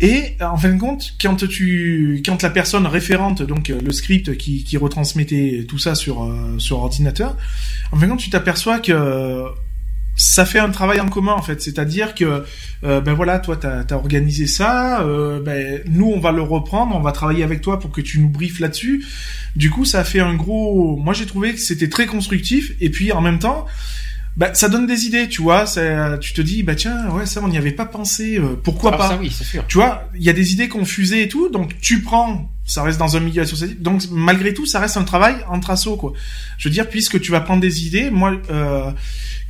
Et 0.00 0.36
en 0.40 0.56
fin 0.56 0.72
de 0.72 0.78
compte, 0.78 1.14
quand 1.20 1.36
tu, 1.48 2.22
quand 2.24 2.42
la 2.42 2.50
personne 2.50 2.86
référente, 2.86 3.42
donc 3.42 3.70
euh, 3.70 3.80
le 3.84 3.92
script 3.92 4.36
qui, 4.36 4.62
qui 4.62 4.76
retransmettait 4.76 5.66
tout 5.68 5.78
ça 5.78 5.96
sur 5.96 6.22
euh, 6.22 6.58
sur 6.58 6.78
ordinateur, 6.78 7.36
en 7.90 7.96
fin 7.96 8.06
de 8.06 8.10
compte, 8.12 8.20
tu 8.20 8.30
t'aperçois 8.30 8.78
que 8.78 9.44
ça 10.14 10.44
fait 10.44 10.60
un 10.60 10.70
travail 10.70 11.00
en 11.00 11.08
commun 11.08 11.32
en 11.32 11.42
fait, 11.42 11.60
c'est-à-dire 11.60 12.14
que 12.14 12.44
euh, 12.84 13.00
ben 13.00 13.14
voilà, 13.14 13.40
toi 13.40 13.56
t'as 13.56 13.82
as 13.88 13.96
organisé 13.96 14.46
ça, 14.46 15.04
ben 15.44 15.80
nous 15.86 16.12
on 16.14 16.20
va 16.20 16.30
le 16.30 16.42
reprendre, 16.42 16.94
on 16.94 17.00
va 17.00 17.10
travailler 17.10 17.42
avec 17.42 17.60
toi 17.60 17.80
pour 17.80 17.90
que 17.90 18.00
tu 18.00 18.20
nous 18.20 18.28
briefes 18.28 18.60
là-dessus. 18.60 19.04
Du 19.56 19.70
coup, 19.70 19.84
ça 19.84 20.00
a 20.00 20.04
fait 20.04 20.20
un 20.20 20.34
gros. 20.34 20.96
Moi 20.96 21.12
j'ai 21.12 21.26
trouvé 21.26 21.54
que 21.54 21.60
c'était 21.60 21.88
très 21.88 22.06
constructif 22.06 22.72
et 22.80 22.90
puis 22.90 23.10
en 23.10 23.20
même 23.20 23.40
temps 23.40 23.66
bah, 24.38 24.54
ça 24.54 24.68
donne 24.68 24.86
des 24.86 25.04
idées, 25.04 25.28
tu 25.28 25.42
vois. 25.42 25.64
Tu 26.20 26.32
te 26.32 26.40
dis, 26.40 26.62
bah 26.62 26.76
tiens, 26.76 27.10
ouais, 27.10 27.26
ça, 27.26 27.40
on 27.42 27.48
n'y 27.48 27.58
avait 27.58 27.72
pas 27.72 27.86
pensé. 27.86 28.38
Euh, 28.38 28.54
pourquoi 28.62 28.92
ah, 28.94 28.96
pas 28.96 29.08
ça, 29.08 29.18
oui, 29.20 29.34
c'est 29.36 29.42
sûr. 29.42 29.64
Tu 29.66 29.78
vois, 29.78 30.08
il 30.14 30.22
y 30.22 30.30
a 30.30 30.32
des 30.32 30.52
idées 30.52 30.68
confusées 30.68 31.22
et 31.22 31.28
tout, 31.28 31.48
donc 31.48 31.78
tu 31.80 32.02
prends. 32.02 32.48
Ça 32.64 32.82
reste 32.82 32.98
dans 32.98 33.16
un 33.16 33.20
milieu 33.20 33.42
associatif, 33.42 33.80
donc 33.80 34.02
malgré 34.12 34.52
tout, 34.52 34.66
ça 34.66 34.78
reste 34.78 34.96
un 34.98 35.02
travail 35.02 35.36
entre 35.48 35.70
assos, 35.70 35.96
quoi. 35.96 36.12
Je 36.58 36.68
veux 36.68 36.72
dire, 36.72 36.88
puisque 36.88 37.18
tu 37.20 37.32
vas 37.32 37.40
prendre 37.40 37.62
des 37.62 37.86
idées, 37.86 38.10
moi, 38.10 38.36
euh, 38.50 38.90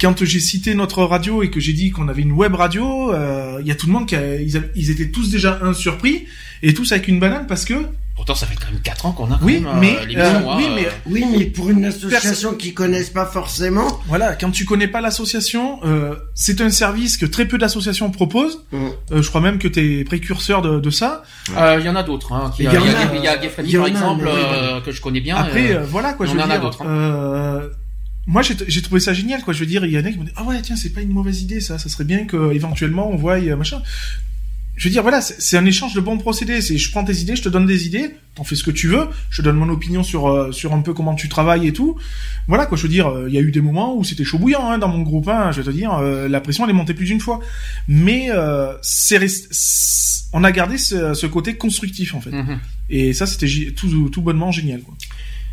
quand 0.01 0.25
j'ai 0.25 0.41
cité 0.41 0.75
notre 0.75 1.03
radio 1.03 1.43
et 1.43 1.51
que 1.51 1.61
j'ai 1.61 1.73
dit 1.73 1.91
qu'on 1.91 2.09
avait 2.09 2.23
une 2.23 2.33
web 2.33 2.55
radio, 2.55 3.13
euh, 3.13 3.59
il 3.61 3.67
y 3.67 3.73
a 3.73 3.75
tout 3.75 3.89
le 3.89 3.93
monde 3.93 4.07
qui, 4.07 4.17
a, 4.17 4.37
ils, 4.37 4.63
ils 4.75 4.91
étaient 4.91 5.11
tous 5.11 5.31
déjà 5.31 5.59
un 5.63 5.75
surpris 5.75 6.27
et 6.63 6.73
tous 6.73 6.93
avec 6.93 7.09
une 7.09 7.19
banane 7.19 7.47
parce 7.47 7.65
que 7.65 7.75
Pourtant, 8.19 8.35
ça 8.35 8.47
fait 8.47 8.57
quand 8.57 8.69
même 8.73 8.81
4 8.81 9.07
ans 9.07 9.13
qu'on 9.13 9.31
a. 9.31 9.39
Oui, 9.43 9.61
même, 9.61 9.79
mais, 9.79 9.97
euh, 10.17 10.25
euh 10.25 10.57
oui, 10.57 10.67
mais 10.75 10.87
euh, 10.87 10.91
oui, 11.07 11.25
mais 11.31 11.45
pour 11.45 11.71
une 11.71 11.85
association 11.85 12.55
qui 12.55 12.75
connaissent 12.75 13.11
pas 13.11 13.27
forcément. 13.27 14.01
Voilà, 14.09 14.35
quand 14.35 14.51
tu 14.51 14.65
connais 14.65 14.89
pas 14.89 15.01
l'association, 15.01 15.79
euh, 15.85 16.17
c'est 16.35 16.61
un 16.61 16.71
service 16.71 17.17
que 17.17 17.27
très 17.27 17.45
peu 17.45 17.59
d'associations 17.59 18.11
proposent. 18.11 18.65
Mm. 18.73 18.87
Euh, 19.13 19.23
je 19.23 19.29
crois 19.29 19.41
même 19.41 19.59
que 19.59 19.69
tu 19.69 20.01
es 20.01 20.03
précurseur 20.03 20.63
de, 20.63 20.81
de 20.81 20.91
ça. 20.91 21.23
Il 21.49 21.85
y 21.85 21.89
en 21.89 21.95
a 21.95 22.03
d'autres. 22.03 22.33
Hein, 22.33 22.51
il 22.59 22.65
y, 22.65 22.67
a, 22.67 22.73
y 22.73 23.29
a, 23.29 23.77
par 23.77 23.87
exemple, 23.87 24.29
que 24.85 24.91
je 24.91 25.01
connais 25.01 25.21
bien. 25.21 25.37
Après, 25.37 25.79
voilà 25.89 26.15
quoi. 26.15 26.27
Il 26.27 26.37
y 26.37 26.43
en 26.43 26.51
a 26.51 26.59
d'autres. 26.59 26.83
Hein 26.83 27.69
moi 28.27 28.43
j'ai 28.43 28.83
trouvé 28.83 29.01
ça 29.01 29.15
génial 29.15 29.43
quoi 29.43 29.55
je 29.55 29.61
veux 29.61 29.67
dire 29.67 29.87
il 29.87 29.91
y 29.91 29.99
en 29.99 30.05
a 30.05 30.13
qui 30.13 30.19
me 30.19 30.25
disent 30.25 30.35
ah 30.37 30.43
ouais 30.43 30.61
tiens 30.61 30.77
c'est 30.77 30.93
pas 30.93 31.01
une 31.01 31.13
mauvaise 31.13 31.41
idée 31.41 31.61
ça 31.63 31.79
ça 31.79 31.89
serait 31.89 32.05
bien 32.05 32.27
que 32.27 32.53
éventuellement 32.53 33.09
on 33.11 33.17
voie 33.17 33.41
machin 33.57 33.81
je 34.79 34.85
veux 34.85 34.93
dire, 34.93 35.03
voilà, 35.03 35.21
c'est 35.21 35.59
un 35.59 35.67
échange 35.67 35.93
de 35.95 36.01
bons 36.01 36.19
procédés. 36.19 36.61
C'est 36.61 36.79
je 36.79 36.91
prends 36.91 37.05
tes 37.05 37.17
idées, 37.17 37.35
je 37.35 37.43
te 37.43 37.49
donne 37.49 37.67
des 37.67 37.87
idées, 37.87 38.15
t'en 38.37 38.45
fais 38.45 38.55
ce 38.55 38.63
que 38.63 38.71
tu 38.71 38.87
veux, 38.87 39.09
je 39.29 39.43
donne 39.43 39.57
mon 39.57 39.69
opinion 39.69 40.05
sur 40.05 40.29
euh, 40.29 40.53
sur 40.53 40.73
un 40.73 40.81
peu 40.81 40.95
comment 40.95 41.17
tu 41.17 41.29
travailles 41.29 41.67
et 41.67 41.73
tout. 41.73 41.99
Voilà 42.47 42.65
quoi, 42.65 42.79
je 42.79 42.85
veux 42.85 42.89
dire, 42.89 43.13
il 43.27 43.35
y 43.35 43.39
a 43.39 43.41
eu 43.41 43.51
des 43.51 43.61
moments 43.61 43.97
où 43.97 44.05
c'était 44.05 44.25
chaud 44.25 44.39
bouillant 44.39 44.71
hein, 44.71 44.79
dans 44.79 44.89
mon 44.89 45.03
groupe. 45.03 45.29
Hein, 45.29 45.51
je 45.51 45.61
vais 45.61 45.71
te 45.71 45.77
dire, 45.77 45.95
euh, 45.95 46.29
la 46.29 46.41
pression 46.41 46.65
elle 46.65 46.71
est 46.71 46.75
montée 46.75 46.95
plus 46.95 47.07
d'une 47.07 47.21
fois, 47.21 47.41
mais 47.89 48.29
euh, 48.31 48.73
c'est 48.81 49.19
on 50.33 50.45
a 50.45 50.53
gardé 50.53 50.79
ce, 50.79 51.15
ce, 51.15 51.27
côté 51.27 51.55
constructif 51.57 52.15
en 52.15 52.21
fait. 52.21 52.31
Mm-hmm. 52.31 52.59
Et 52.91 53.13
ça 53.15 53.27
c'était 53.27 53.73
tout 53.73 54.09
tout 54.11 54.23
bonnement 54.23 54.53
génial 54.53 54.81
quoi. 54.83 54.95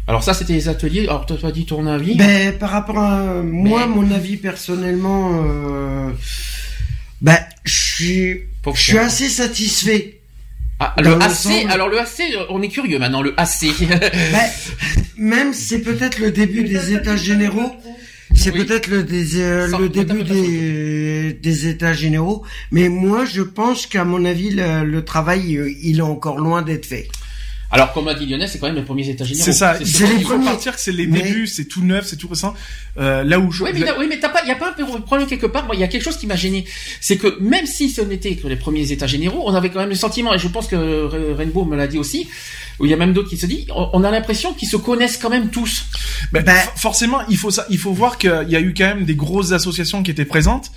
Alors 0.07 0.23
ça, 0.23 0.33
c'était 0.33 0.53
les 0.53 0.69
ateliers. 0.69 1.07
Alors 1.07 1.25
toi, 1.25 1.35
tu 1.39 1.45
as 1.45 1.51
dit 1.51 1.65
ton 1.65 1.88
avis 1.88 2.15
Ben 2.15 2.55
par 2.57 2.69
rapport 2.69 2.99
à 2.99 3.41
moi, 3.41 3.88
mon 3.88 4.11
avis 4.11 4.38
personnellement, 4.38 5.43
euh, 5.43 6.11
ben 7.21 7.38
je 7.63 7.73
suis 7.73 8.41
je 8.73 8.82
suis 8.82 8.97
assez 8.97 9.30
satisfait. 9.30 10.19
Ah, 10.80 10.93
le 10.97 11.13
AC, 11.21 11.65
alors 11.69 11.88
le 11.88 11.99
AC, 11.99 12.21
on 12.49 12.62
est 12.62 12.67
curieux 12.67 12.99
maintenant, 12.99 13.21
le 13.21 13.34
AC. 13.38 13.67
Ben, 13.80 14.49
même 15.17 15.54
c'est 15.54 15.80
peut-être 15.80 16.19
le 16.19 16.32
début 16.32 16.63
des 16.63 16.93
états 16.93 17.15
généraux. 17.15 17.71
C'est 18.34 18.51
peut-être 18.51 18.88
le, 18.88 19.06
euh, 19.10 19.78
le 19.80 19.88
début 19.88 20.23
des, 20.23 21.34
des, 21.34 21.67
états 21.67 21.93
généraux, 21.93 22.43
mais 22.71 22.89
moi 22.89 23.23
je 23.23 23.41
pense 23.41 23.88
qu'à 23.88 24.04
mon 24.04 24.25
avis 24.25 24.49
le, 24.49 24.84
le 24.84 25.06
travail 25.06 25.56
euh, 25.56 25.71
il 25.82 25.99
est 25.99 26.01
encore 26.01 26.39
loin 26.39 26.62
d'être 26.62 26.86
fait. 26.86 27.08
Alors, 27.75 27.93
comme 27.93 28.07
a 28.07 28.13
dit 28.13 28.25
Lionel, 28.25 28.47
c'est 28.47 28.57
quand 28.57 28.67
même 28.67 28.75
les 28.75 28.83
premiers 28.83 29.09
états 29.09 29.25
généraux. 29.25 29.45
C'est 29.45 29.53
ça. 29.53 29.75
C'est 29.83 30.07
les 30.07 30.23
premiers. 30.23 30.45
partir 30.45 30.73
que 30.73 30.79
c'est 30.79 30.93
les 30.93 31.07
débuts, 31.07 31.45
c'est 31.47 31.65
tout 31.65 31.83
neuf, 31.83 32.05
c'est 32.07 32.15
tout 32.15 32.29
récent. 32.29 32.53
Euh, 32.97 33.23
là 33.23 33.38
où 33.39 33.51
je. 33.51 33.63
Oui, 33.63 33.71
mais, 33.73 33.85
oui, 33.99 34.05
mais 34.09 34.17
t'as 34.17 34.29
pas, 34.29 34.41
il 34.43 34.47
y 34.47 34.51
a 34.51 34.55
pas 34.55 34.73
un 34.77 35.01
problème 35.01 35.27
quelque 35.27 35.45
part. 35.45 35.67
il 35.73 35.79
y 35.79 35.83
a 35.83 35.88
quelque 35.88 36.03
chose 36.03 36.17
qui 36.17 36.25
m'a 36.27 36.38
gêné, 36.38 36.65
c'est 37.01 37.17
que 37.17 37.38
même 37.41 37.65
si 37.65 37.89
ce 37.89 38.01
n'était 38.01 38.35
que 38.35 38.47
les 38.47 38.55
premiers 38.55 38.91
états 38.91 39.07
généraux, 39.07 39.43
on 39.45 39.53
avait 39.53 39.69
quand 39.69 39.79
même 39.79 39.89
le 39.89 39.95
sentiment, 39.95 40.33
et 40.33 40.39
je 40.39 40.47
pense 40.47 40.67
que 40.67 41.33
Rainbow 41.35 41.65
me 41.65 41.75
l'a 41.75 41.88
dit 41.88 41.97
aussi, 41.97 42.29
où 42.79 42.85
il 42.85 42.91
y 42.91 42.93
a 42.93 42.97
même 42.97 43.13
d'autres 43.13 43.29
qui 43.29 43.38
se 43.38 43.45
disent, 43.45 43.65
on 43.75 44.03
a 44.03 44.11
l'impression 44.11 44.53
qu'ils 44.53 44.69
se 44.69 44.77
connaissent 44.77 45.17
quand 45.17 45.29
même 45.29 45.49
tous. 45.49 45.85
Ben, 46.31 46.43
ben 46.43 46.57
forcément, 46.77 47.19
il 47.29 47.38
faut 47.38 47.51
ça, 47.51 47.65
il 47.69 47.77
faut 47.77 47.91
voir 47.91 48.17
qu'il 48.17 48.47
y 48.47 48.55
a 48.55 48.59
eu 48.61 48.73
quand 48.73 48.85
même 48.85 49.05
des 49.05 49.15
grosses 49.15 49.51
associations 49.51 50.03
qui 50.03 50.11
étaient 50.11 50.25
présentes 50.25 50.71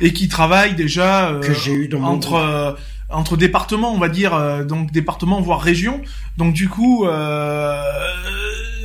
et 0.00 0.12
qui 0.12 0.28
travaillent 0.28 0.74
déjà 0.74 1.30
euh, 1.30 1.40
que 1.40 1.52
j'ai 1.52 1.72
eu 1.72 1.88
dans 1.88 2.02
entre 2.02 2.76
entre 3.10 3.36
départements, 3.36 3.92
on 3.92 3.98
va 3.98 4.08
dire, 4.08 4.34
euh, 4.34 4.64
donc 4.64 4.92
départements 4.92 5.40
voire 5.40 5.60
régions. 5.60 6.00
Donc 6.36 6.52
du 6.54 6.68
coup, 6.68 7.06
euh, 7.06 7.74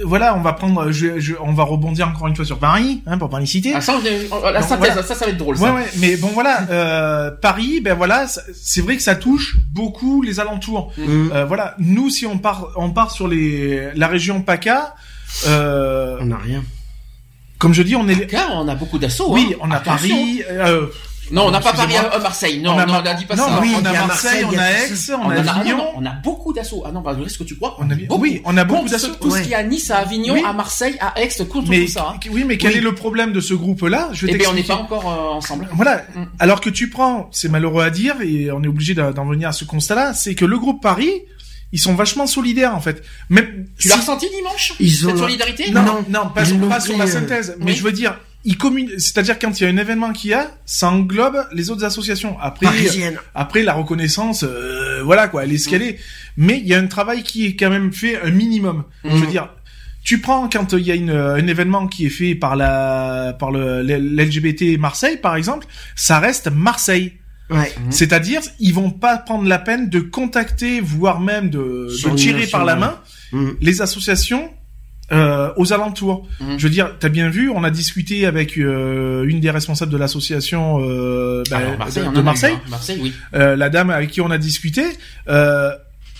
voilà, 0.05 0.35
on 0.35 0.41
va 0.41 0.53
prendre, 0.53 0.91
je, 0.91 1.33
on 1.41 1.53
va 1.53 1.63
rebondir 1.63 2.07
encore 2.07 2.27
une 2.27 2.35
fois 2.35 2.45
sur 2.45 2.59
Paris, 2.59 3.01
hein, 3.05 3.17
pour 3.17 3.29
pas 3.29 3.39
les 3.39 3.45
citer. 3.45 3.73
Ah, 3.75 3.81
ça, 3.81 3.95
la 4.53 4.61
synthèse, 4.61 5.01
ça, 5.05 5.15
ça 5.15 5.25
va 5.25 5.31
être 5.31 5.37
drôle. 5.37 5.57
Ça. 5.57 5.65
Ouais, 5.65 5.81
ouais, 5.81 5.89
mais 5.97 6.17
bon 6.17 6.29
voilà, 6.33 6.67
euh, 6.69 7.31
Paris, 7.31 7.81
ben 7.81 7.95
voilà, 7.95 8.27
c'est 8.27 8.81
vrai 8.81 8.95
que 8.95 9.03
ça 9.03 9.15
touche 9.15 9.57
beaucoup 9.73 10.21
les 10.21 10.39
alentours. 10.39 10.91
Mm. 10.97 11.31
Euh, 11.33 11.45
voilà, 11.45 11.75
nous 11.79 12.09
si 12.09 12.25
on 12.25 12.37
part, 12.37 12.67
on 12.75 12.91
part 12.91 13.11
sur 13.11 13.27
les, 13.27 13.93
la 13.95 14.07
région 14.07 14.41
PACA, 14.41 14.95
euh, 15.47 16.17
on 16.21 16.25
n'a 16.25 16.37
rien. 16.37 16.63
Comme 17.57 17.73
je 17.73 17.83
dis, 17.83 17.95
on 17.95 18.07
est. 18.07 18.15
PACA, 18.15 18.51
on 18.53 18.67
a 18.67 18.75
beaucoup 18.75 18.99
d'assauts. 18.99 19.33
Oui, 19.33 19.53
hein. 19.53 19.59
on 19.61 19.71
a 19.71 19.79
Paris. 19.79 20.43
Euh, 21.31 21.35
non, 21.35 21.47
on 21.47 21.51
n'a 21.51 21.59
pas 21.59 21.73
Paris 21.73 21.95
à 21.95 22.19
Marseille. 22.19 22.61
Non, 22.61 22.73
on 22.73 22.79
a, 22.79 22.85
non, 22.85 23.03
on 23.05 23.17
dit 23.17 23.25
pas 23.25 23.35
ça. 23.35 23.59
Oui, 23.61 23.73
on 23.75 23.85
a 23.85 23.91
Marseille, 23.91 24.45
on 24.45 24.57
a 24.57 24.71
Aix, 24.71 24.89
on, 25.13 25.29
a 25.29 25.51
Avignon. 25.51 25.91
On 25.95 26.05
a 26.05 26.11
beaucoup 26.11 26.53
d'assauts. 26.53 26.83
Ah 26.85 26.91
non, 26.91 27.01
bah, 27.01 27.15
est-ce 27.25 27.37
que 27.37 27.43
tu 27.43 27.55
crois 27.55 27.75
on 27.79 27.89
a 27.89 27.95
beaucoup. 27.95 28.21
Oui, 28.21 28.41
on 28.45 28.57
a 28.57 28.63
beaucoup 28.63 28.89
d'assauts. 28.89 29.15
Tout 29.19 29.31
ce 29.31 29.41
qui 29.41 29.51
est 29.51 29.55
à 29.55 29.63
Nice, 29.63 29.91
à 29.91 29.97
Avignon, 29.97 30.43
à 30.45 30.53
Marseille, 30.53 30.95
à 30.99 31.19
Aix, 31.19 31.29
contre 31.49 31.69
tout 31.69 31.87
ça. 31.87 32.13
Hein. 32.15 32.19
Oui, 32.31 32.43
mais 32.45 32.57
quel 32.57 32.75
est 32.75 32.81
le 32.81 32.95
problème 32.95 33.33
de 33.33 33.39
ce 33.39 33.53
groupe-là? 33.53 34.09
Je 34.13 34.25
vais 34.25 34.33
Eh 34.33 34.37
bien, 34.37 34.49
on 34.49 34.53
n'est 34.53 34.63
pas 34.63 34.75
encore 34.75 35.09
euh, 35.09 35.37
ensemble. 35.37 35.67
Voilà. 35.73 36.03
Mm. 36.15 36.23
Alors 36.39 36.61
que 36.61 36.69
tu 36.69 36.89
prends, 36.89 37.29
c'est 37.31 37.49
malheureux 37.49 37.83
à 37.83 37.89
dire, 37.89 38.15
et 38.21 38.51
on 38.51 38.63
est 38.63 38.67
obligé 38.67 38.93
d'en 38.93 39.25
venir 39.25 39.49
à 39.49 39.51
ce 39.51 39.65
constat-là, 39.65 40.13
c'est 40.13 40.35
que 40.35 40.45
le 40.45 40.57
groupe 40.57 40.81
Paris, 40.81 41.11
ils 41.71 41.79
sont 41.79 41.93
vachement 41.93 42.27
solidaires 42.27 42.75
en 42.75 42.81
fait. 42.81 43.03
Même 43.29 43.67
tu 43.77 43.87
l'as 43.87 43.97
ressenti 43.97 44.27
dimanche 44.29 44.73
cette 44.77 45.17
solidarité? 45.17 45.71
Non, 45.71 45.83
non, 45.83 46.05
non, 46.09 46.29
pas, 46.29 46.79
sur 46.79 46.97
la 46.97 47.07
synthèse. 47.07 47.55
Mais 47.59 47.73
je 47.73 47.83
veux 47.83 47.91
dire, 47.91 48.17
il 48.45 48.55
c'est-à-dire 48.97 49.37
quand 49.37 49.59
il 49.59 49.63
y 49.63 49.65
a 49.65 49.69
un 49.69 49.77
événement 49.77 50.13
qui 50.13 50.33
a, 50.33 50.51
ça 50.65 50.89
englobe 50.89 51.45
les 51.51 51.69
autres 51.69 51.83
associations. 51.83 52.39
Après, 52.39 52.67
après 53.35 53.63
la 53.63 53.73
reconnaissance, 53.73 54.43
euh, 54.43 55.01
voilà 55.03 55.27
quoi, 55.27 55.43
elle 55.43 55.51
est 55.51 55.57
ce 55.57 55.67
qu'elle 55.67 55.81
est. 55.81 55.99
Mais 56.37 56.57
il 56.57 56.67
y 56.67 56.73
a 56.73 56.79
un 56.79 56.87
travail 56.87 57.23
qui 57.23 57.45
est 57.45 57.55
quand 57.55 57.69
même 57.69 57.91
fait 57.91 58.21
un 58.21 58.31
minimum. 58.31 58.85
Je 59.03 59.09
veux 59.09 59.25
mhm. 59.25 59.27
dire, 59.27 59.49
tu 60.03 60.19
prends 60.19 60.47
quand 60.47 60.71
il 60.73 60.87
y 60.87 60.91
a 60.91 60.95
une, 60.95 61.11
un 61.11 61.47
événement 61.47 61.87
qui 61.87 62.05
est 62.05 62.09
fait 62.09 62.33
par 62.33 62.55
la 62.55 63.35
par 63.37 63.51
le 63.51 63.81
l'LGBT 63.81 64.79
Marseille 64.79 65.17
par 65.17 65.35
exemple, 65.35 65.67
ça 65.95 66.19
reste 66.19 66.47
Marseille. 66.47 67.13
Ouais. 67.49 67.73
Mhm. 67.77 67.91
C'est-à-dire, 67.91 68.41
ils 68.59 68.73
vont 68.73 68.91
pas 68.91 69.17
prendre 69.17 69.47
la 69.47 69.59
peine 69.59 69.89
de 69.89 69.99
contacter, 69.99 70.81
voire 70.81 71.19
même 71.19 71.49
de, 71.49 71.89
de 71.89 72.15
tirer 72.15 72.47
par 72.47 72.63
la 72.63 72.75
main 72.75 72.99
mhm. 73.33 73.57
les 73.59 73.81
associations 73.81 74.49
euh, 75.11 75.51
aux 75.57 75.73
alentours. 75.73 76.27
Mhm. 76.39 76.57
Je 76.57 76.63
veux 76.63 76.69
dire, 76.69 76.95
t'as 76.99 77.09
bien 77.09 77.29
vu, 77.29 77.49
on 77.49 77.63
a 77.63 77.69
discuté 77.69 78.25
avec 78.25 78.57
euh, 78.57 79.23
une 79.23 79.39
des 79.39 79.51
responsables 79.51 79.91
de 79.91 79.97
l'association 79.97 80.79
euh, 80.81 81.43
bah, 81.49 81.59
de, 81.59 82.21
Marseille, 82.21 82.57
Marseille 82.69 82.99
oui. 83.01 83.13
Euh, 83.33 83.55
la 83.55 83.69
dame 83.69 83.89
avec 83.89 84.11
qui 84.11 84.21
on 84.21 84.31
a 84.31 84.37
discuté. 84.37 84.83
Euh, 85.27 85.71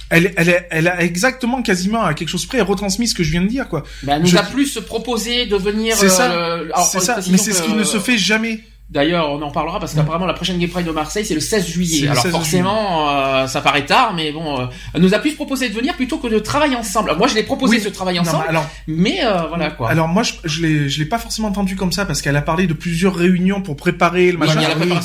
elle, 0.10 0.34
elle, 0.38 0.66
elle 0.72 0.88
a 0.88 1.04
exactement 1.04 1.62
quasiment 1.62 2.04
à 2.04 2.16
quelque 2.16 2.30
chose 2.30 2.48
près 2.48 2.62
retransmis 2.62 3.08
ce 3.08 3.14
que 3.14 3.22
je 3.22 3.30
viens 3.30 3.44
de 3.44 3.48
dire 3.48 3.70
quoi. 3.70 3.84
Bah, 4.04 4.14
elle 4.16 4.24
nous 4.24 4.38
a 4.38 4.44
plus 4.44 4.80
proposé 4.80 5.46
de 5.46 5.56
venir. 5.56 5.96
C'est 5.96 6.10
ça. 6.10 6.60
c'est 6.92 7.00
ça. 7.00 7.20
Mais 7.30 7.38
c'est 7.38 7.54
ce 7.54 7.62
qui 7.62 7.74
ne 7.74 7.84
se 7.84 8.00
fait 8.00 8.18
jamais. 8.18 8.60
D'ailleurs, 8.90 9.30
on 9.32 9.40
en 9.44 9.52
parlera 9.52 9.80
parce 9.80 9.94
qu'apparemment 9.94 10.26
la 10.26 10.34
prochaine 10.34 10.58
Gay 10.58 10.68
Pride 10.68 10.88
de 10.88 10.92
Marseille 10.92 11.24
c'est 11.24 11.36
le 11.36 11.40
16 11.40 11.68
juillet. 11.68 12.08
Alors 12.08 12.26
forcément, 12.26 13.08
euh, 13.12 13.46
ça 13.46 13.62
paraît 13.62 13.86
tard, 13.86 14.14
mais 14.16 14.32
bon, 14.32 14.60
euh, 14.60 14.66
elle 14.96 15.02
nous 15.02 15.14
a 15.14 15.20
plus 15.20 15.34
proposé 15.34 15.70
de 15.70 15.76
venir 15.76 15.96
plutôt 15.96 16.18
que 16.18 16.28
de 16.28 16.40
travailler 16.40 16.76
ensemble. 16.76 17.16
Moi, 17.16 17.28
je 17.28 17.36
l'ai 17.36 17.44
proposé 17.44 17.80
ce 17.80 17.90
travail 17.90 18.20
ensemble. 18.20 18.46
alors, 18.48 18.68
mais 18.88 19.20
euh, 19.24 19.44
voilà 19.48 19.70
quoi. 19.70 19.92
Alors 19.92 20.08
moi, 20.08 20.24
je, 20.24 20.34
je 20.44 20.64
l'ai, 20.64 20.90
je 20.90 20.98
l'ai 20.98 21.06
pas 21.06 21.20
forcément 21.20 21.50
entendu 21.50 21.76
comme 21.76 21.92
ça 21.92 22.08
parce 22.08 22.24
qu'elle 22.24 22.36
a 22.36 22.42
parlé 22.42 22.66
de 22.66 22.74
plusieurs 22.74 23.14
réunions 23.14 23.62
pour 23.62 23.76
préparer 23.76 24.32
le 24.32 24.40
machin. 24.40 24.60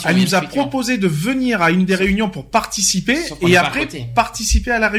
elle 0.07 0.16
nous 0.16 0.35
a 0.35 0.40
proposé 0.40 0.97
de 0.97 1.07
venir 1.07 1.61
à 1.61 1.70
une 1.70 1.85
des 1.85 1.94
réunions 1.94 2.31
pour 2.31 2.47
participer 2.47 3.18
et 3.42 3.57
après 3.59 3.87
participer 4.14 4.70
à 4.70 4.79
la 4.79 4.92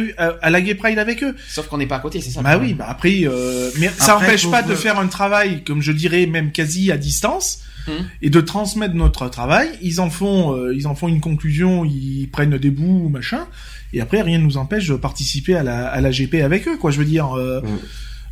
à 0.43 0.50
la 0.52 0.62
Gay 0.62 0.76
Pride 0.76 1.00
avec 1.00 1.24
eux. 1.24 1.36
Sauf 1.50 1.67
qu'on 1.67 1.80
n'est 1.80 1.88
pas 1.88 1.95
à 1.95 2.00
côté, 2.00 2.21
c'est 2.21 2.30
ça. 2.30 2.43
Bah 2.43 2.60
oui, 2.62 2.76
bah 2.76 2.86
après, 2.88 3.24
mais 3.80 3.89
ça 3.98 4.13
n'empêche 4.13 4.48
pas 4.52 4.62
de 4.62 4.76
faire 4.76 5.00
un 5.00 5.08
travail, 5.08 5.63
comme 5.63 5.82
je 5.82 5.91
dirais, 5.91 6.28
même 6.28 6.52
quasi 6.52 6.91
à 6.91 6.98
distance 6.98 7.62
et 8.21 8.30
de 8.30 8.41
transmettre 8.41 8.95
notre 8.95 9.30
travail. 9.30 9.69
Ils 9.82 10.00
en 10.00 10.10
font, 10.10 10.56
euh, 10.56 10.74
ils 10.76 10.88
en 10.88 10.95
font 10.95 11.08
une 11.08 11.21
conclusion, 11.21 11.86
ils 11.86 12.28
prennent 12.32 12.58
des 12.58 12.71
bouts, 12.71 13.10
machin, 13.10 13.48
et 13.93 14.02
après 14.02 14.21
rien 14.21 14.39
ne 14.39 14.43
nous 14.43 14.58
empêche 14.58 14.88
de 14.88 14.95
participer 14.95 15.56
à 15.56 15.63
la, 15.63 15.88
à 15.88 16.02
la 16.02 16.12
GP 16.12 16.36
avec 16.36 16.67
eux, 16.67 16.78
quoi. 16.78 16.91
Je 16.91 17.00
veux 17.00 17.06
dire. 17.06 17.34
Euh, 17.38 17.62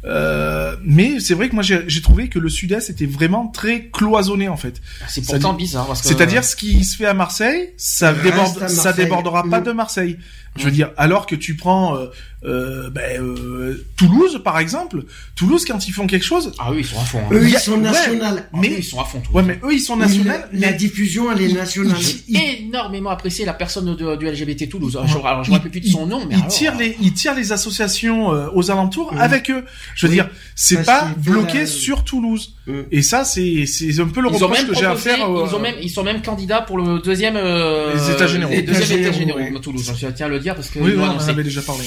euh, 0.06 0.76
mais 0.84 1.22
c'est 1.22 1.34
vrai 1.34 1.48
que 1.48 1.56
moi 1.56 1.64
j'ai 1.64 2.02
trouvé 2.02 2.28
que 2.28 2.38
le 2.38 2.50
Sud-Est 2.50 2.90
était 2.90 3.06
vraiment 3.06 3.48
très 3.48 3.86
cloisonné 3.88 4.50
en 4.50 4.58
fait. 4.58 4.82
Ah, 5.02 5.06
c'est 5.08 5.26
pourtant 5.26 5.54
bizarre. 5.54 5.96
C'est-à-dire 5.96 6.44
ce 6.44 6.58
qui 6.58 6.84
se 6.84 6.98
fait 6.98 7.06
à 7.06 7.14
Marseille, 7.14 7.70
ça 7.78 8.14
déborde, 8.14 8.68
ça 8.68 8.92
débordera 8.92 9.44
pas 9.50 9.62
mm. 9.62 9.64
de 9.64 9.72
Marseille. 9.72 10.18
Je 10.58 10.66
veux 10.66 10.72
dire, 10.72 10.92
alors 10.98 11.26
que 11.26 11.36
tu 11.36 11.56
prends 11.56 11.96
euh, 11.96 12.08
euh, 12.46 12.90
ben, 12.90 13.22
euh, 13.22 13.86
Toulouse, 13.96 14.42
par 14.44 14.60
exemple, 14.60 15.04
Toulouse, 15.36 15.64
quand 15.66 15.88
ils 15.88 15.92
font 15.92 16.08
quelque 16.08 16.26
chose... 16.26 16.52
Ah 16.60 16.72
oui, 16.72 16.80
ils 16.80 16.86
sont 16.86 17.00
à 17.00 17.06
fond. 17.06 17.20
Hein. 17.20 17.34
Eux, 17.34 17.48
ils 17.48 17.58
sont 17.58 17.78
nationaux. 17.78 18.26
mais 18.54 18.76
ils 18.78 18.84
sont 18.84 19.00
à 19.00 19.06
fond. 19.06 19.22
Ouais, 19.32 19.44
mais 19.44 19.60
eux, 19.64 19.74
ils 19.74 19.80
sont 19.80 19.96
nationaux. 19.96 20.32
La, 20.52 20.74
diffusion, 20.74 21.32
elle 21.32 21.42
est 21.42 21.54
nationale. 21.54 21.96
J'ai 22.00 22.64
énormément 22.64 23.12
apprécié 23.12 23.46
la 23.46 23.54
personne 23.54 23.96
de, 23.96 24.16
du 24.16 24.26
LGBT 24.26 24.70
Toulouse. 24.70 24.98
Alors, 24.98 25.08
je, 25.08 25.18
alors, 25.20 25.44
je 25.44 25.52
me 25.52 25.56
rappelle 25.56 25.72
plus 25.72 25.82
de 25.82 25.88
son 25.88 26.06
nom, 26.06 26.26
mais 26.26 26.36
ils 26.36 26.48
tirent 26.48 26.76
les, 26.78 26.98
ils 27.02 27.14
tirent 27.14 27.36
les 27.36 27.52
associations 27.52 28.28
aux 28.28 28.72
alentours 28.72 29.14
avec 29.18 29.50
eux. 29.50 29.64
Je 29.96 30.08
veux 30.08 30.14
dire, 30.14 30.30
c'est 30.56 30.84
pas 30.84 31.08
bloqué 31.18 31.66
sur 31.66 32.04
Toulouse. 32.04 32.56
Et 32.92 33.02
ça, 33.02 33.24
c'est 33.24 33.66
c'est 33.66 34.00
un 34.00 34.08
peu 34.08 34.22
le 34.22 34.28
reproche 34.28 34.68
que 34.68 34.76
j'ai 34.76 34.86
à 34.86 34.96
faire. 34.96 35.18
Ils 35.18 35.56
ont 35.56 35.60
même 35.60 35.76
ils 35.82 35.90
sont 35.90 36.04
même 36.04 36.22
candidats 36.22 36.62
pour 36.62 36.78
le 36.78 37.00
deuxième. 37.00 37.36
les 37.36 38.12
États 38.12 38.28
généraux. 38.28 38.52
Les 38.52 38.64
deuxième 38.64 39.00
États 39.00 39.12
généraux 39.12 39.60
Toulouse. 39.60 39.94
Je 39.98 40.08
tiens 40.08 40.26
à 40.26 40.30
le 40.30 40.40
dire 40.40 40.56
parce 40.56 40.70
que. 40.70 40.80
Oui, 40.80 40.94
on 40.98 41.04
en 41.04 41.28
avait 41.28 41.44
déjà 41.44 41.62
parlé. 41.62 41.84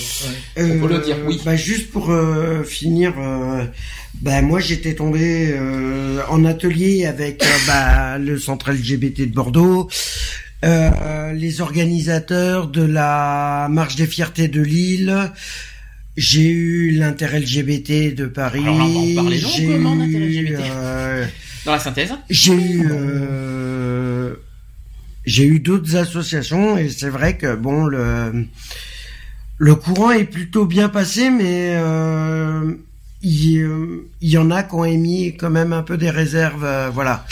Euh, 0.58 0.76
on 0.76 0.86
peut 0.86 0.94
le 0.94 1.00
dire, 1.00 1.16
oui. 1.26 1.40
Bah, 1.44 1.56
juste 1.56 1.90
pour 1.90 2.10
euh, 2.10 2.64
finir, 2.64 3.14
euh, 3.18 3.64
bah, 4.22 4.40
moi 4.42 4.60
j'étais 4.60 4.94
tombé 4.94 5.50
euh, 5.52 6.20
en 6.28 6.44
atelier 6.44 7.06
avec 7.06 7.42
euh, 7.42 7.46
bah, 7.66 8.18
le 8.18 8.38
centre 8.38 8.72
LGBT 8.72 9.22
de 9.22 9.34
Bordeaux, 9.34 9.88
les 10.62 11.60
organisateurs 11.60 12.68
de 12.68 12.82
la 12.82 13.68
marche 13.70 13.96
des 13.96 14.06
fiertés 14.06 14.48
de 14.48 14.62
Lille. 14.62 15.14
J'ai 16.16 16.48
eu 16.48 16.92
l'inter 16.92 17.26
LGBT 17.26 18.14
de 18.14 18.24
Paris. 18.24 18.64
J'ai 19.32 19.64
eu, 19.64 20.56
Dans 21.66 21.72
la 21.72 21.78
synthèse. 21.78 22.14
J'ai 22.30 22.54
eu 22.54 22.88
j'ai 25.26 25.44
eu 25.44 25.58
d'autres 25.58 25.96
associations 25.96 26.78
et 26.78 26.88
c'est 26.88 27.08
vrai 27.08 27.36
que 27.36 27.56
bon 27.56 27.84
le 27.86 28.46
le 29.58 29.74
courant 29.74 30.10
est 30.10 30.24
plutôt 30.24 30.66
bien 30.66 30.88
passé, 30.88 31.30
mais 31.30 31.74
euh, 31.76 32.74
il, 33.22 34.04
y 34.20 34.38
en 34.38 34.50
a 34.50 34.62
qui 34.62 34.74
ont 34.74 34.84
émis 34.84 35.36
quand 35.36 35.50
même 35.50 35.72
un 35.72 35.82
peu 35.82 35.96
des 35.96 36.10
réserves, 36.10 36.90
voilà. 36.92 37.24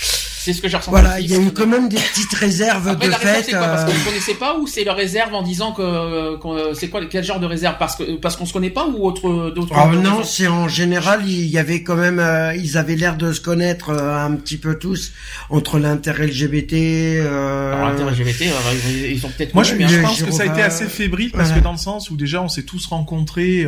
C'est 0.45 0.53
ce 0.53 0.61
que 0.61 0.69
j'ai 0.69 0.77
ressenti. 0.77 0.91
Voilà, 0.91 1.21
il 1.21 1.31
y 1.31 1.35
a 1.35 1.39
eu 1.39 1.53
quand 1.53 1.67
même 1.67 1.89
des 1.89 1.97
petites 1.97 2.35
réserves 2.35 2.87
Après, 2.87 3.07
de 3.07 3.13
la 3.13 3.19
fait. 3.19 3.51
Quoi, 3.51 3.61
parce 3.61 3.85
qu'on 3.87 3.99
ne 3.99 4.05
connaissait 4.05 4.35
pas 4.35 4.59
ou 4.59 4.67
c'est 4.67 4.85
la 4.85 4.93
réserve 4.93 5.33
en 5.33 5.41
disant 5.41 5.73
que, 5.73 6.39
c'est 6.75 6.91
quoi 6.91 7.01
quel 7.07 7.25
genre 7.25 7.41
de 7.41 7.47
réserve 7.47 7.77
parce 7.79 7.97
que 7.97 8.17
parce 8.17 8.37
qu'on 8.37 8.45
se 8.45 8.53
connaît 8.53 8.69
pas 8.69 8.87
ou 8.87 9.07
autre 9.07 9.51
d'autres. 9.55 9.73
Ah 9.75 9.87
non, 9.87 10.23
c'est 10.23 10.47
en 10.47 10.69
général 10.69 11.27
il 11.27 11.47
y 11.47 11.57
avait 11.57 11.83
quand 11.83 11.97
même 11.97 12.19
euh, 12.19 12.55
ils 12.57 12.77
avaient 12.77 12.95
l'air 12.95 13.17
de 13.17 13.33
se 13.33 13.41
connaître 13.41 13.89
euh, 13.89 14.19
un 14.19 14.33
petit 14.33 14.59
peu 14.59 14.79
tous 14.79 15.13
entre 15.49 15.79
l'inter 15.79 16.13
LGBT. 16.13 16.75
Euh... 16.75 17.81
l'inter 17.81 18.05
LGBT 18.05 18.43
euh, 18.43 19.09
ils 19.13 19.21
sont 19.21 19.31
peut-être. 19.31 19.55
Moi 19.55 19.63
je, 19.63 19.77
je 19.77 20.01
pense 20.03 20.23
que 20.23 20.31
ça 20.31 20.43
a 20.43 20.47
été 20.47 20.61
assez 20.61 20.85
fébrile 20.85 21.31
parce 21.31 21.53
que 21.53 21.61
dans 21.61 21.73
le 21.73 21.79
sens 21.79 22.11
où 22.11 22.17
déjà 22.17 22.43
on 22.43 22.51
s'est 22.51 22.65
tous 22.65 22.85
rencontrés 22.87 23.67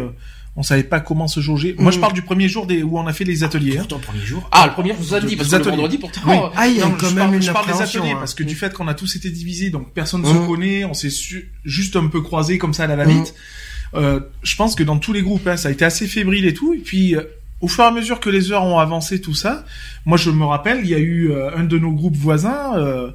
on 0.57 0.63
savait 0.63 0.83
pas 0.85 1.01
comment 1.01 1.29
se 1.29 1.41
jauger. 1.41 1.75
Moi, 1.79 1.91
je 1.93 1.99
mm. 1.99 2.01
parle 2.01 2.13
du 2.15 2.23
premier 2.23 2.49
jour 2.49 2.67
des, 2.67 2.83
où 2.83 2.99
on 2.99 3.07
a 3.07 3.13
fait 3.13 3.25
les 3.25 3.45
ateliers. 3.45 3.79
Hein. 3.79 3.85
Pourtant, 3.89 3.99
premier 3.99 4.25
jour. 4.25 4.49
Ah, 4.53 4.67
le 4.67 4.73
premier 4.73 4.91
jour, 4.91 4.99
vous 5.01 5.15
avez 5.15 5.27
dit, 5.27 5.37
parce 5.37 5.51
que 5.51 5.57
le 5.57 5.63
vendredi, 5.63 5.99
pourtant. 5.99 6.21
Oui. 6.27 6.37
Ah, 6.57 6.67
il 6.67 6.77
y 6.77 6.81
a 6.81 6.85
quand 6.85 7.09
je 7.09 7.15
même 7.15 7.25
parle, 7.25 7.35
une 7.35 7.43
je 7.43 7.53
parle 7.53 7.67
des 7.67 7.83
ateliers, 7.83 8.13
hein. 8.13 8.17
parce 8.19 8.35
que 8.35 8.43
du 8.43 8.55
fait 8.55 8.73
qu'on 8.73 8.89
a 8.89 8.95
tous 8.95 9.17
été 9.17 9.31
divisés, 9.31 9.71
donc 9.71 9.93
personne 9.93 10.23
ne 10.23 10.27
se 10.27 10.33
mm. 10.33 10.47
connaît, 10.47 10.85
on 10.85 10.95
s'est 10.95 11.11
juste 11.65 11.97
un 11.97 12.07
peu 12.07 12.23
croisés 12.23 12.59
comme 12.59 12.75
ça 12.75 12.85
à 12.85 12.87
la 12.87 12.97
va-vite. 12.97 13.35
Mm. 13.93 13.99
Euh, 13.99 14.21
je 14.43 14.57
pense 14.57 14.75
que 14.75 14.83
dans 14.83 14.99
tous 14.99 15.13
les 15.13 15.23
groupes, 15.23 15.47
hein, 15.47 15.57
ça 15.57 15.69
a 15.69 15.71
été 15.71 15.85
assez 15.85 16.07
fébrile 16.07 16.47
et 16.47 16.55
tout. 16.55 16.75
Et 16.75 16.79
puis, 16.79 17.15
euh, 17.15 17.23
au 17.61 17.69
fur 17.69 17.85
et 17.85 17.87
à 17.87 17.91
mesure 17.91 18.21
que 18.21 18.31
les 18.31 18.53
heures 18.53 18.65
ont 18.65 18.79
avancé, 18.79 19.21
tout 19.21 19.35
ça, 19.35 19.65
moi, 20.05 20.19
je 20.19 20.31
me 20.31 20.45
rappelle, 20.45 20.81
il 20.83 20.91
y 20.91 20.95
a 20.95 20.99
eu 20.99 21.31
euh, 21.31 21.57
un 21.57 21.65
de 21.65 21.79
nos 21.79 21.93
groupes 21.93 22.17
voisins, 22.17 22.77
euh, 22.77 23.11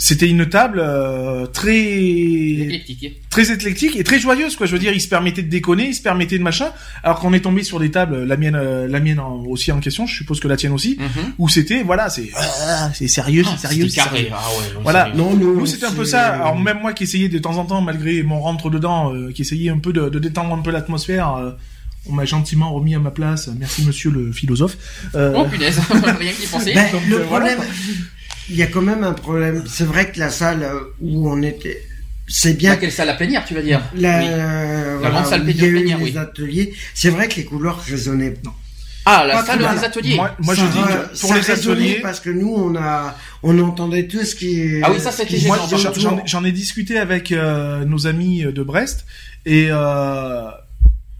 c'était 0.00 0.28
une 0.28 0.46
table 0.46 0.80
euh, 0.82 1.46
très 1.46 1.76
éclectique. 1.76 3.20
très 3.28 3.52
éclectique 3.52 3.96
et 3.96 4.02
très 4.02 4.18
joyeuse 4.18 4.56
quoi 4.56 4.66
je 4.66 4.72
veux 4.72 4.78
dire 4.78 4.94
ils 4.94 5.00
se 5.00 5.08
permettaient 5.08 5.42
de 5.42 5.50
déconner 5.50 5.88
ils 5.88 5.94
se 5.94 6.00
permettaient 6.00 6.38
de 6.38 6.42
machin 6.42 6.70
alors 7.02 7.20
qu'on 7.20 7.34
est 7.34 7.40
tombé 7.40 7.62
sur 7.62 7.78
des 7.78 7.90
tables 7.90 8.24
la 8.24 8.38
mienne 8.38 8.56
euh, 8.56 8.88
la 8.88 8.98
mienne 8.98 9.20
aussi 9.46 9.70
en 9.72 9.78
question 9.78 10.06
je 10.06 10.14
suppose 10.16 10.40
que 10.40 10.48
la 10.48 10.56
tienne 10.56 10.72
aussi 10.72 10.96
mhm. 10.98 11.34
où 11.38 11.50
c'était 11.50 11.82
voilà 11.82 12.08
c'est 12.08 12.30
ah, 12.34 12.90
c'est 12.94 13.08
sérieux 13.08 13.44
c'est 13.44 13.50
ah, 13.52 13.68
sérieux 13.68 13.88
c'est 13.90 13.96
carré 13.96 14.30
ah 14.32 14.38
ouais, 14.58 14.80
voilà 14.82 15.12
non, 15.14 15.34
nous 15.34 15.66
c'était 15.66 15.86
un 15.86 15.92
peu 15.92 16.06
ça 16.06 16.28
alors 16.28 16.58
même 16.58 16.80
moi 16.80 16.94
qui 16.94 17.04
essayais 17.04 17.28
de 17.28 17.38
temps 17.38 17.58
en 17.58 17.66
temps 17.66 17.82
malgré 17.82 18.22
mon 18.22 18.40
rentre 18.40 18.70
dedans 18.70 19.14
euh, 19.14 19.32
qui 19.32 19.42
essayait 19.42 19.68
un 19.68 19.78
peu 19.78 19.92
de, 19.92 20.08
de 20.08 20.18
détendre 20.18 20.54
un 20.54 20.62
peu 20.62 20.70
l'atmosphère 20.70 21.56
on 22.08 22.14
m'a 22.14 22.24
gentiment 22.24 22.72
remis 22.72 22.94
à 22.94 22.98
ma 22.98 23.10
place. 23.10 23.50
Merci, 23.58 23.84
monsieur 23.84 24.10
le 24.10 24.32
philosophe. 24.32 24.78
Oh 25.14 25.44
punaise, 25.44 25.78
rien 26.18 26.32
qui 26.32 26.46
pensait. 26.46 26.72
Ben, 26.72 26.88
le 27.10 27.20
problème, 27.24 27.58
il 28.50 28.56
y 28.56 28.62
a 28.62 28.66
quand 28.66 28.82
même 28.82 29.04
un 29.04 29.12
problème. 29.12 29.64
C'est 29.66 29.84
vrai 29.84 30.10
que 30.10 30.18
la 30.18 30.30
salle 30.30 30.68
où 31.00 31.30
on 31.30 31.40
était, 31.42 31.82
c'est 32.28 32.54
bien. 32.54 32.76
quelle 32.76 32.92
salle 32.92 33.08
à 33.08 33.14
plénière, 33.14 33.44
tu 33.44 33.54
vas 33.54 33.62
dire 33.62 33.80
La, 33.94 34.98
grande 35.00 35.26
salle 35.26 35.44
plénière, 35.44 35.98
oui. 36.00 36.10
Les 36.10 36.18
ateliers. 36.18 36.74
C'est 36.94 37.10
vrai 37.10 37.28
que 37.28 37.36
les 37.36 37.44
couleurs 37.44 37.80
résonnaient. 37.80 38.34
Non. 38.44 38.52
Ah, 39.06 39.24
la 39.26 39.44
salle 39.44 39.58
des 39.58 39.84
ateliers. 39.84 40.16
Moi, 40.16 40.34
moi 40.40 40.54
je 40.54 40.62
dis 40.62 40.78
que 40.78 41.20
pour 41.20 41.34
les 41.34 41.50
ateliers, 41.50 42.00
parce 42.02 42.20
que 42.20 42.30
nous, 42.30 42.52
on 42.54 42.76
a, 42.76 43.16
on 43.42 43.58
entendait 43.60 44.06
tout 44.06 44.24
ce 44.24 44.34
qui. 44.34 44.80
Ah 44.82 44.90
oui, 44.92 45.00
ça 45.00 45.12
c'était 45.12 45.38
Moi, 45.46 45.58
j'en 46.26 46.44
ai 46.44 46.52
discuté 46.52 46.98
avec 46.98 47.32
euh, 47.32 47.84
nos 47.84 48.06
amis 48.06 48.42
de 48.42 48.62
Brest 48.62 49.06
et. 49.46 49.68
Euh, 49.70 50.50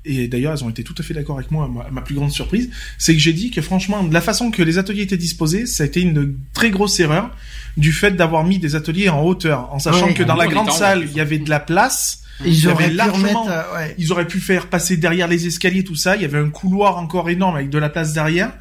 et 0.04 0.28
d'ailleurs 0.28 0.52
elles 0.52 0.64
ont 0.64 0.70
été 0.70 0.82
tout 0.82 0.94
à 0.98 1.02
fait 1.02 1.14
d'accord 1.14 1.38
avec 1.38 1.50
moi, 1.50 1.68
ma, 1.68 1.90
ma 1.90 2.00
plus 2.00 2.14
grande 2.14 2.30
surprise, 2.30 2.70
c'est 2.98 3.14
que 3.14 3.20
j'ai 3.20 3.32
dit 3.32 3.50
que 3.50 3.60
franchement, 3.60 4.02
de 4.02 4.14
la 4.14 4.20
façon 4.20 4.50
que 4.50 4.62
les 4.62 4.78
ateliers 4.78 5.02
étaient 5.02 5.16
disposés, 5.16 5.66
ça 5.66 5.82
a 5.82 5.86
été 5.86 6.00
une 6.00 6.34
très 6.52 6.70
grosse 6.70 6.98
erreur 7.00 7.34
du 7.76 7.92
fait 7.92 8.12
d'avoir 8.12 8.44
mis 8.44 8.58
des 8.58 8.74
ateliers 8.74 9.08
en 9.08 9.22
hauteur, 9.22 9.72
en 9.72 9.78
sachant 9.78 10.12
que 10.12 10.22
dans 10.22 10.36
la 10.36 10.46
grande 10.46 10.70
salle, 10.70 11.06
il 11.10 11.16
y 11.16 11.20
avait 11.20 11.38
de 11.38 11.50
la 11.50 11.60
place. 11.60 12.22
Ils 12.44 12.68
auraient 12.68 12.90
largement, 12.90 13.46
euh, 13.50 13.62
ils 13.98 14.12
auraient 14.12 14.26
pu 14.26 14.40
faire 14.40 14.68
passer 14.68 14.96
derrière 14.96 15.28
les 15.28 15.46
escaliers 15.46 15.84
tout 15.84 15.94
ça. 15.94 16.16
Il 16.16 16.22
y 16.22 16.24
avait 16.24 16.38
un 16.38 16.48
couloir 16.48 16.96
encore 16.96 17.28
énorme 17.28 17.56
avec 17.56 17.68
de 17.68 17.76
la 17.76 17.90
place 17.90 18.14
derrière 18.14 18.52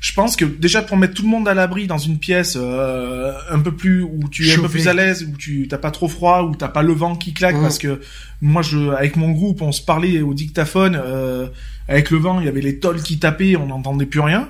je 0.00 0.14
pense 0.14 0.34
que 0.34 0.46
déjà 0.46 0.80
pour 0.80 0.96
mettre 0.96 1.12
tout 1.12 1.22
le 1.22 1.28
monde 1.28 1.46
à 1.46 1.52
l'abri 1.52 1.86
dans 1.86 1.98
une 1.98 2.18
pièce 2.18 2.56
euh, 2.58 3.34
un 3.50 3.60
peu 3.60 3.72
plus 3.72 4.02
où 4.02 4.28
tu 4.30 4.48
es 4.48 4.54
un 4.54 4.60
peu 4.60 4.68
plus 4.68 4.88
à 4.88 4.94
l'aise, 4.94 5.28
où 5.30 5.36
tu 5.36 5.68
t'as 5.68 5.76
pas 5.76 5.90
trop 5.90 6.08
froid, 6.08 6.42
où 6.42 6.56
t'as 6.56 6.68
pas 6.68 6.82
le 6.82 6.94
vent 6.94 7.14
qui 7.14 7.34
claque, 7.34 7.60
parce 7.60 7.78
que 7.78 8.00
moi 8.40 8.62
je 8.62 8.78
avec 8.92 9.16
mon 9.16 9.30
groupe 9.30 9.60
on 9.60 9.72
se 9.72 9.82
parlait 9.82 10.22
au 10.22 10.32
dictaphone, 10.32 10.98
euh, 10.98 11.48
avec 11.86 12.10
le 12.10 12.16
vent 12.16 12.40
il 12.40 12.46
y 12.46 12.48
avait 12.48 12.62
les 12.62 12.78
tolls 12.78 13.02
qui 13.02 13.18
tapaient, 13.18 13.56
on 13.56 13.66
n'entendait 13.66 14.06
plus 14.06 14.20
rien. 14.20 14.48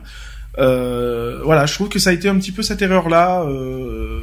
Euh, 0.59 1.41
voilà, 1.45 1.67
je 1.67 1.75
trouve 1.75 1.89
que 1.89 1.99
ça 1.99 2.11
a 2.11 2.13
été 2.13 2.29
un 2.29 2.39
petit 2.39 2.53
peu 2.53 2.63
cette 2.63 2.83
erreur 2.83 3.09
là. 3.09 3.43
Euh, 3.43 4.23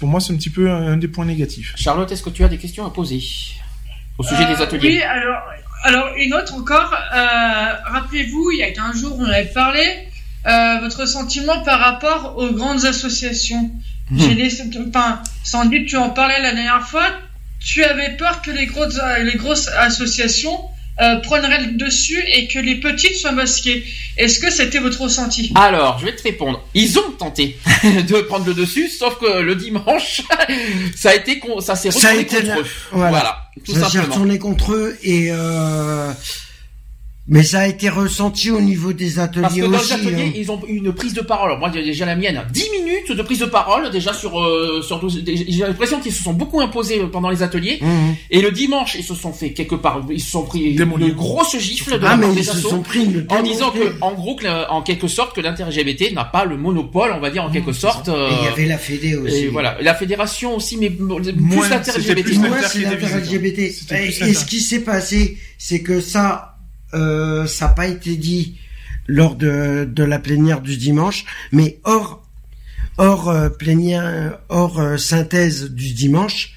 pour 0.00 0.08
moi 0.08 0.18
c'est 0.18 0.32
un 0.32 0.36
petit 0.36 0.50
peu 0.50 0.68
un, 0.68 0.96
des 0.96 1.08
points 1.08 1.26
négatifs. 1.26 1.74
Charlotte, 1.76 2.10
est-ce 2.10 2.24
que 2.24 2.30
tu 2.30 2.42
as 2.42 2.48
des 2.48 2.58
questions 2.58 2.84
à 2.84 2.90
poser 2.90 3.22
au 4.18 4.24
sujet 4.24 4.46
des 4.46 4.60
ateliers? 4.60 4.88
Oui, 4.88 5.02
alors 5.02 5.42
alors, 5.86 6.14
une 6.16 6.34
autre 6.34 6.54
encore. 6.54 6.92
Euh, 6.92 7.72
rappelez-vous, 7.84 8.50
il 8.50 8.58
y 8.58 8.62
a 8.64 8.72
15 8.72 9.00
jours, 9.00 9.16
on 9.18 9.24
avait 9.24 9.44
parlé. 9.44 9.86
Euh, 10.46 10.78
votre 10.80 11.06
sentiment 11.06 11.62
par 11.62 11.78
rapport 11.78 12.34
aux 12.36 12.50
grandes 12.50 12.84
associations. 12.84 13.70
Hmm. 14.10 14.18
J'ai 14.18 14.34
des, 14.34 14.62
enfin, 14.88 15.22
sans 15.44 15.64
doute, 15.64 15.86
tu 15.86 15.96
en 15.96 16.10
parlais 16.10 16.40
la 16.40 16.54
dernière 16.54 16.86
fois. 16.86 17.06
Tu 17.60 17.84
avais 17.84 18.16
peur 18.16 18.42
que 18.42 18.50
les 18.50 18.66
grosses, 18.66 19.00
les 19.22 19.34
grosses 19.34 19.68
associations 19.78 20.58
euh, 21.00 21.16
prendraient 21.16 21.62
le 21.62 21.72
dessus 21.72 22.22
et 22.32 22.48
que 22.48 22.58
les 22.58 22.76
petites 22.76 23.16
soient 23.16 23.32
masquées. 23.32 23.84
Est-ce 24.16 24.40
que 24.40 24.50
c'était 24.50 24.78
votre 24.78 25.02
ressenti? 25.02 25.52
Alors, 25.54 25.98
je 25.98 26.06
vais 26.06 26.16
te 26.16 26.22
répondre. 26.22 26.64
Ils 26.74 26.98
ont 26.98 27.10
tenté 27.18 27.58
de 27.84 28.20
prendre 28.22 28.46
le 28.46 28.54
dessus, 28.54 28.88
sauf 28.88 29.18
que 29.18 29.40
le 29.40 29.54
dimanche, 29.54 30.22
ça 30.96 31.10
a 31.10 31.14
été, 31.14 31.40
ça 31.60 31.76
s'est 31.76 31.90
retourné 31.90 32.24
contre 32.24 32.60
eux. 32.60 32.66
Voilà. 32.92 33.48
tout 33.64 33.74
ça 33.74 33.88
s'est 33.88 34.00
retourné 34.00 34.38
contre 34.38 34.72
eux 34.72 34.98
et 35.02 35.28
euh, 35.30 36.12
mais 37.28 37.42
ça 37.42 37.60
a 37.60 37.66
été 37.66 37.88
ressenti 37.88 38.50
au 38.50 38.60
niveau 38.60 38.92
des 38.92 39.18
ateliers 39.18 39.42
Parce 39.42 39.54
que 39.54 39.60
dans 39.62 39.70
les 39.78 39.92
ateliers, 39.92 40.22
hein. 40.28 40.32
ils 40.36 40.50
ont 40.50 40.60
eu 40.68 40.76
une 40.76 40.92
prise 40.92 41.12
de 41.12 41.22
parole. 41.22 41.58
Moi, 41.58 41.70
déjà 41.70 42.06
la 42.06 42.14
mienne, 42.14 42.40
10 42.52 42.70
minutes 42.70 43.12
de 43.12 43.22
prise 43.22 43.40
de 43.40 43.46
parole 43.46 43.90
déjà 43.90 44.12
sur 44.12 44.40
euh, 44.40 44.82
sur 44.82 45.00
j'ai 45.08 45.64
l'impression 45.64 46.00
qu'ils 46.00 46.12
se 46.12 46.22
sont 46.22 46.32
beaucoup 46.32 46.60
imposés 46.60 47.00
pendant 47.10 47.30
les 47.30 47.42
ateliers 47.42 47.78
mmh. 47.80 47.86
et 48.30 48.40
le 48.40 48.50
dimanche, 48.50 48.96
ils 48.98 49.04
se 49.04 49.14
sont 49.14 49.32
fait 49.32 49.52
quelque 49.52 49.74
part 49.74 50.02
ils 50.10 50.20
se 50.20 50.30
sont 50.30 50.44
pris 50.44 50.60
une 50.74 51.12
grosse 51.12 51.58
gifle 51.58 51.98
de 51.98 52.06
ah, 52.06 52.10
la 52.10 52.16
mais 52.16 52.32
ils 52.34 52.44
se 52.44 52.58
sont 52.58 52.82
pris 52.82 53.08
en 53.28 53.42
disant 53.42 53.70
que 53.70 53.94
en 54.00 54.12
gros 54.12 54.36
en 54.70 54.82
quelque 54.82 55.08
sorte 55.08 55.34
que 55.34 55.40
l'inter-LGBT 55.40 56.12
n'a 56.14 56.24
pas 56.24 56.44
le 56.44 56.56
monopole, 56.56 57.12
on 57.16 57.20
va 57.20 57.30
dire 57.30 57.44
en 57.44 57.50
quelque 57.50 57.70
mmh, 57.70 57.74
sorte. 57.74 58.08
et 58.08 58.12
il 58.12 58.44
y 58.44 58.48
avait 58.48 58.66
la 58.66 58.78
Fédé 58.78 59.16
aussi. 59.16 59.44
Et 59.44 59.48
voilà, 59.48 59.76
la 59.80 59.94
fédération 59.94 60.56
aussi 60.56 60.76
mais 60.76 60.90
plus 60.90 61.68
l'inter-LGBT. 61.68 62.38
Moi, 62.38 62.62
c'est 62.62 62.80
l'inter-LGBT. 62.80 63.58
Et 63.58 64.34
ce 64.34 64.44
qui 64.44 64.60
s'est 64.60 64.80
passé, 64.80 65.38
c'est 65.58 65.80
que 65.80 66.00
ça 66.00 66.55
euh, 66.96 67.46
ça 67.46 67.66
n'a 67.66 67.72
pas 67.72 67.86
été 67.86 68.16
dit 68.16 68.58
lors 69.06 69.36
de, 69.36 69.88
de 69.90 70.02
la 70.02 70.18
plénière 70.18 70.60
du 70.60 70.76
dimanche, 70.76 71.24
mais 71.52 71.78
hors 71.84 72.22
hors 72.98 73.28
euh, 73.28 73.48
plénière, 73.48 74.38
hors 74.48 74.80
euh, 74.80 74.96
synthèse 74.96 75.70
du 75.70 75.92
dimanche, 75.92 76.54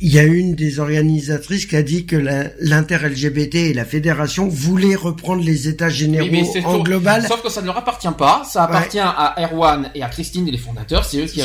il 0.00 0.12
y 0.12 0.18
a 0.18 0.24
une 0.24 0.54
des 0.54 0.80
organisatrices 0.80 1.66
qui 1.66 1.76
a 1.76 1.82
dit 1.82 2.04
que 2.04 2.16
l'inter-LGBT 2.60 3.54
et 3.54 3.74
la 3.74 3.84
fédération 3.84 4.48
voulaient 4.48 4.96
reprendre 4.96 5.42
les 5.42 5.68
états 5.68 5.88
généraux 5.88 6.28
en 6.64 6.78
global. 6.80 7.26
Sauf 7.26 7.42
que 7.42 7.48
ça 7.48 7.60
ne 7.60 7.66
leur 7.66 7.78
appartient 7.78 8.08
pas, 8.18 8.44
ça 8.44 8.64
appartient 8.64 8.98
à 8.98 9.34
Erwan 9.38 9.90
et 9.94 10.02
à 10.02 10.08
Christine, 10.08 10.46
les 10.46 10.58
fondateurs, 10.58 11.04
c'est 11.04 11.18
eux 11.18 11.26
qui... 11.26 11.42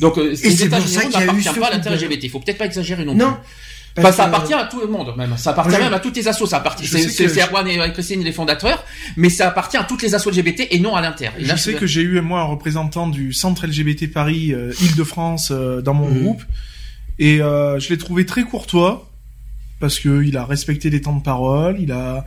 Donc, 0.00 0.20
ces 0.34 0.64
états 0.64 0.80
généraux 0.80 1.10
n'appartiennent 1.10 1.54
pas 1.54 1.68
à 1.68 1.70
l'inter-LGBT. 1.70 2.24
Il 2.24 2.30
faut 2.30 2.40
peut-être 2.40 2.58
pas 2.58 2.66
exagérer 2.66 3.04
non, 3.04 3.14
non. 3.14 3.32
plus. 3.32 3.40
Enfin, 3.98 4.12
ça 4.12 4.24
appartient 4.24 4.54
à 4.54 4.64
tout 4.64 4.80
le 4.80 4.88
monde, 4.88 5.14
même. 5.16 5.36
Ça 5.36 5.50
appartient 5.50 5.78
même 5.78 5.94
à 5.94 6.00
toutes 6.00 6.16
les 6.16 6.28
assos. 6.28 6.46
Ça 6.46 6.58
appartient. 6.58 6.86
C'est 6.86 7.42
Erwan 7.42 7.66
et 7.66 7.92
Christine 7.92 8.22
les 8.22 8.32
fondateurs, 8.32 8.84
mais 9.16 9.30
ça 9.30 9.48
appartient 9.48 9.76
à 9.76 9.84
toutes 9.84 10.02
les 10.02 10.14
assos 10.14 10.30
LGBT 10.30 10.68
et 10.70 10.78
non 10.78 10.94
à 10.94 11.00
l'inter. 11.00 11.30
Je 11.38 11.56
sais 11.56 11.74
que 11.74 11.86
j'ai 11.86 12.02
eu 12.02 12.20
moi 12.20 12.40
un 12.40 12.44
représentant 12.44 13.08
du 13.08 13.32
centre 13.32 13.66
LGBT 13.66 14.12
Paris 14.12 14.52
euh, 14.52 14.72
Île-de-France 14.80 15.50
euh, 15.50 15.80
dans 15.80 15.94
mon 15.94 16.08
mhm. 16.08 16.22
groupe 16.22 16.42
et 17.18 17.40
euh, 17.40 17.78
je 17.78 17.88
l'ai 17.88 17.98
trouvé 17.98 18.26
très 18.26 18.42
courtois 18.42 19.10
parce 19.80 19.98
que 19.98 20.22
il 20.24 20.36
a 20.36 20.44
respecté 20.44 20.90
les 20.90 21.00
temps 21.02 21.16
de 21.16 21.22
parole, 21.22 21.76
il 21.80 21.92
a 21.92 22.24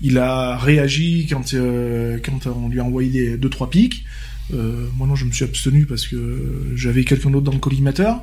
il 0.00 0.18
a 0.18 0.56
réagi 0.56 1.26
quand 1.28 1.54
quand 2.24 2.46
on 2.46 2.68
lui 2.68 2.80
a 2.80 2.84
envoyé 2.84 3.36
deux 3.36 3.48
trois 3.50 3.70
pics. 3.70 4.04
Euh, 4.54 4.88
moi 4.96 5.06
non, 5.06 5.14
je 5.14 5.24
me 5.24 5.32
suis 5.32 5.44
abstenu 5.44 5.86
parce 5.86 6.06
que 6.06 6.16
j'avais 6.74 7.04
quelqu'un 7.04 7.30
d'autre 7.30 7.44
dans 7.44 7.52
le 7.52 7.58
collimateur. 7.58 8.22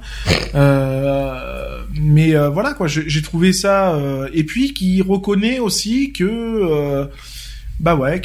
Euh, 0.55 1.83
mais 1.99 2.35
euh, 2.35 2.49
voilà 2.49 2.73
quoi, 2.73 2.87
j'ai 2.87 3.21
trouvé 3.21 3.53
ça. 3.53 3.97
Et 4.33 4.43
puis 4.43 4.73
qui 4.73 5.01
reconnaît 5.01 5.59
aussi 5.59 6.11
que 6.11 7.07
bah 7.79 7.95
ouais, 7.95 8.21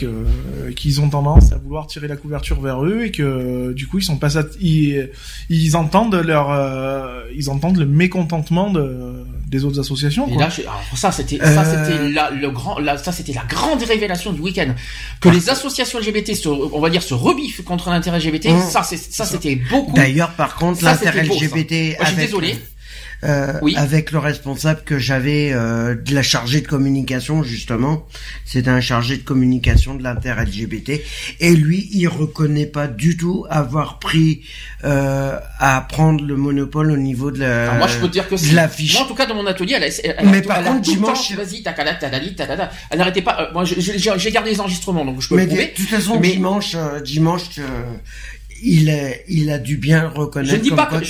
qu'ils 0.77 1.01
ont 1.03 1.11
tendance 1.11 1.53
à 1.53 1.59
vouloir 1.59 1.87
tirer 1.87 2.09
la 2.09 2.17
couverture 2.17 2.61
vers 2.61 2.85
eux 2.85 3.03
et 3.05 3.11
que 3.11 3.73
du 3.75 3.87
coup 3.87 3.99
ils 3.99 4.05
sont 4.05 4.17
pas 4.17 4.31
ils, 4.61 5.11
ils 5.51 5.77
entendent 5.77 6.15
leur 6.15 7.27
ils 7.35 7.51
entendent 7.51 7.77
le 7.77 7.87
mécontentement 7.87 8.71
de 8.71 9.25
des 9.53 9.67
autres 9.67 9.79
associations. 9.79 10.27
Et 10.29 10.37
là, 10.37 10.49
alors 10.61 10.83
ça 10.97 11.13
c'était 11.13 11.39
ça 11.39 11.65
c'était 11.65 12.09
la 12.09 12.31
le 12.31 12.51
grand 12.51 12.79
là, 12.79 12.97
ça 12.97 13.13
c'était 13.13 13.35
la 13.35 13.45
grande 13.45 13.83
révélation 13.83 14.33
du 14.33 14.41
week-end 14.41 14.75
que 15.21 15.29
les 15.29 15.51
associations 15.51 15.99
LGBT 15.99 16.35
se, 16.35 16.49
on 16.49 16.81
va 16.81 16.89
dire 16.89 17.03
se 17.03 17.13
rebiffent 17.13 17.63
contre 17.63 17.91
l'intérêt 17.91 18.19
LGBT. 18.19 18.47
Mmh. 18.47 18.63
Ça 18.71 18.83
c'est 18.83 18.97
ça 18.97 19.27
c'était 19.27 19.57
beaucoup. 19.57 19.95
D'ailleurs 19.95 20.31
par 20.33 20.57
contre 20.57 20.83
l'intérêt 20.83 21.25
LGBT. 21.25 21.99
je 22.01 22.07
suis 22.07 22.17
désolé 22.17 22.57
euh, 23.25 23.53
avec 23.77 24.11
le 24.11 24.19
responsable 24.19 24.83
que 24.85 24.99
j'avais 24.99 25.53
euh, 25.53 25.95
de 25.95 26.13
la 26.13 26.23
chargée 26.23 26.61
de 26.61 26.67
communication 26.67 27.45
justement. 27.45 28.05
C'était 28.45 28.71
un 28.71 28.81
chargé 28.81 29.17
de 29.17 29.23
communication 29.23 29.95
de 29.95 30.03
l'inter-LGBT 30.03 31.01
et 31.39 31.55
lui, 31.55 31.89
il 31.93 32.09
reconnaît 32.09 32.67
pas 32.67 32.89
du 32.89 33.17
tout 33.17 33.47
avoir 33.49 34.01
pris 34.01 34.43
euh, 34.83 35.39
à 35.61 35.81
prendre 35.89 36.25
le 36.25 36.37
monopole 36.37 36.91
au 36.91 36.97
niveau 36.97 37.31
de 37.31 37.39
la. 37.39 37.75
moi, 37.75 37.87
je 37.87 37.99
peux 37.99 38.09
dire 38.09 38.29
que 38.29 38.37
c'est. 38.37 38.55
L'affiche. 38.55 38.95
Moi, 38.95 39.05
en 39.05 39.09
tout 39.09 39.15
cas, 39.15 39.27
dans 39.27 39.37
mon 39.37 39.47
atelier, 39.47 39.75
elle, 39.75 39.93
elle, 40.03 40.29
mais 40.29 40.43
par 40.43 40.63
contre, 40.65 40.81
dimanche, 40.81 41.33
vas-y, 41.33 41.63
Elle 42.91 42.99
n'arrêtait 42.99 43.23
pas. 43.23 43.51
moi, 43.53 43.65
j'ai 43.65 44.31
gardé 44.33 44.51
les 44.51 44.61
enregistrements, 44.61 45.05
donc 45.05 45.21
je 45.21 45.29
peux. 45.29 45.37
Mais 45.37 45.47
de 45.47 45.75
toute 45.77 45.89
façon, 45.89 46.19
dimanche, 46.19 46.75
dimanche 47.05 47.43
il, 48.63 48.89
est, 48.89 49.25
il 49.29 49.51
a 49.51 49.59
dû 49.59 49.77
bien 49.77 50.09
reconnaître. 50.09 50.53
Je 50.53 50.57
ne 50.57 50.63
dis 50.63 50.71
pas 50.71 50.87
que 50.87 51.05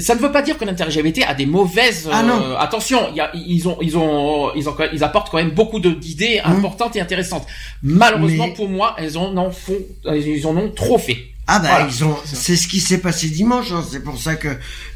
ça 0.00 0.14
ne 0.14 0.20
veut 0.20 0.32
pas 0.32 0.42
dire 0.42 0.58
que 0.58 0.64
l'inter-LGBT 0.64 1.24
a 1.26 1.34
des 1.34 1.46
mauvaises. 1.46 2.08
Ah 2.12 2.22
non. 2.22 2.40
Euh, 2.42 2.56
attention, 2.58 3.12
y 3.14 3.20
a, 3.20 3.30
ils 3.34 3.68
ont, 3.68 3.78
ils 3.80 3.96
ont, 3.96 4.54
ils 4.54 4.68
ont, 4.68 4.74
ils 4.92 5.02
apportent 5.04 5.30
quand 5.30 5.38
même 5.38 5.50
beaucoup 5.50 5.80
d'idées 5.80 6.40
hum. 6.44 6.52
importantes 6.52 6.96
et 6.96 7.00
intéressantes. 7.00 7.46
Malheureusement 7.82 8.50
pour 8.50 8.68
moi, 8.68 8.94
elles 8.98 9.16
en, 9.16 9.36
en 9.36 9.50
font, 9.50 9.78
ils 10.04 10.46
en 10.46 10.56
ont 10.56 10.70
trop 10.70 10.98
fait. 10.98 11.18
Ah 11.50 11.60
bah 11.60 11.86
ils 11.88 12.04
ont, 12.04 12.14
c'est 12.26 12.56
ce 12.56 12.68
qui 12.68 12.78
s'est 12.78 12.98
passé 12.98 13.30
dimanche. 13.30 13.72
Hein. 13.72 13.82
C'est 13.90 14.04
pour 14.04 14.18
ça 14.18 14.36
que 14.36 14.48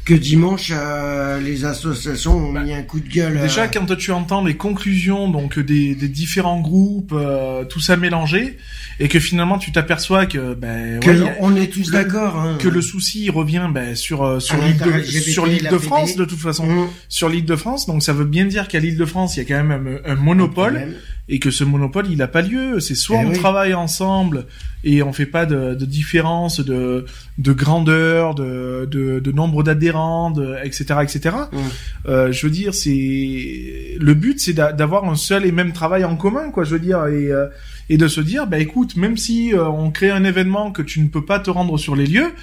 que 0.05 0.13
dimanche 0.13 0.71
euh, 0.71 1.39
les 1.39 1.65
associations 1.65 2.35
ont 2.35 2.51
mis 2.51 2.73
un 2.73 2.83
coup 2.83 2.99
de 2.99 3.09
gueule. 3.09 3.39
Déjà 3.41 3.63
euh. 3.63 3.67
quand 3.73 3.95
tu 3.95 4.11
entends 4.11 4.43
les 4.43 4.55
conclusions 4.55 5.29
donc 5.29 5.57
des, 5.57 5.95
des 5.95 6.07
différents 6.07 6.61
groupes, 6.61 7.13
euh, 7.13 7.65
tout 7.65 7.79
ça 7.79 7.97
mélangé, 7.97 8.57
et 8.99 9.07
que 9.07 9.19
finalement 9.19 9.57
tu 9.57 9.71
t'aperçois 9.71 10.27
que 10.27 10.53
ben 10.53 10.99
on 11.39 11.55
est 11.55 11.73
tous 11.73 11.89
d'accord 11.89 12.37
hein. 12.37 12.57
que 12.59 12.67
le 12.67 12.81
souci 12.81 13.31
revient 13.31 13.69
ben, 13.71 13.95
sur 13.95 14.39
sur 14.39 14.57
l'île 14.57 14.77
de, 14.77 15.01
sur 15.01 15.47
l'île 15.47 15.67
de 15.67 15.77
France 15.79 16.15
de 16.15 16.25
toute 16.25 16.39
façon 16.39 16.67
mmh. 16.67 16.87
sur 17.09 17.29
l'île 17.29 17.45
de 17.45 17.55
France. 17.55 17.87
Donc 17.87 18.03
ça 18.03 18.13
veut 18.13 18.25
bien 18.25 18.45
dire 18.45 18.67
qu'à 18.67 18.79
l'île 18.79 18.97
de 18.97 19.05
France 19.05 19.37
il 19.37 19.39
y 19.39 19.41
a 19.41 19.45
quand 19.45 19.63
même 19.63 19.99
un, 20.05 20.15
monopole 20.15 20.97
et 21.29 21.39
que 21.39 21.51
ce 21.51 21.63
monopole 21.63 22.07
il 22.09 22.21
a 22.21 22.27
pas 22.27 22.41
lieu. 22.41 22.79
C'est 22.79 22.95
soit 22.95 23.21
eh 23.21 23.25
on 23.25 23.31
travaille 23.31 23.73
ensemble 23.73 24.45
et 24.83 25.01
on 25.01 25.13
fait 25.13 25.25
pas 25.25 25.45
de, 25.45 25.73
de 25.73 25.85
différence 25.85 26.59
de, 26.59 27.05
de 27.37 27.53
grandeur, 27.53 28.35
de, 28.35 28.87
de, 28.89 29.19
de 29.19 29.31
nombre 29.31 29.63
d'adhérents, 29.63 30.33
etc., 30.63 30.95
etc. 31.01 31.35
Mm. 31.51 31.57
Euh, 32.07 32.31
je 32.31 32.45
veux 32.45 32.51
dire, 32.51 32.73
c'est 32.73 33.97
le 33.97 34.13
but, 34.13 34.39
c'est 34.39 34.53
d'avoir 34.53 35.05
un 35.05 35.15
seul 35.15 35.45
et 35.45 35.51
même 35.51 35.71
travail 35.71 36.03
en 36.03 36.15
commun, 36.15 36.51
quoi. 36.51 36.65
Je 36.65 36.71
veux 36.71 36.79
dire, 36.79 37.05
et, 37.07 37.31
euh, 37.31 37.47
et 37.89 37.97
de 37.97 38.07
se 38.07 38.19
dire, 38.19 38.47
bah 38.47 38.59
écoute, 38.59 38.97
même 38.97 39.15
si 39.15 39.53
euh, 39.53 39.67
on 39.69 39.91
crée 39.91 40.11
un 40.11 40.25
événement 40.25 40.71
que 40.71 40.81
tu 40.81 40.99
ne 40.99 41.07
peux 41.07 41.23
pas 41.23 41.39
te 41.39 41.49
rendre 41.49 41.77
sur 41.77 41.95
les 41.95 42.05
lieux, 42.05 42.33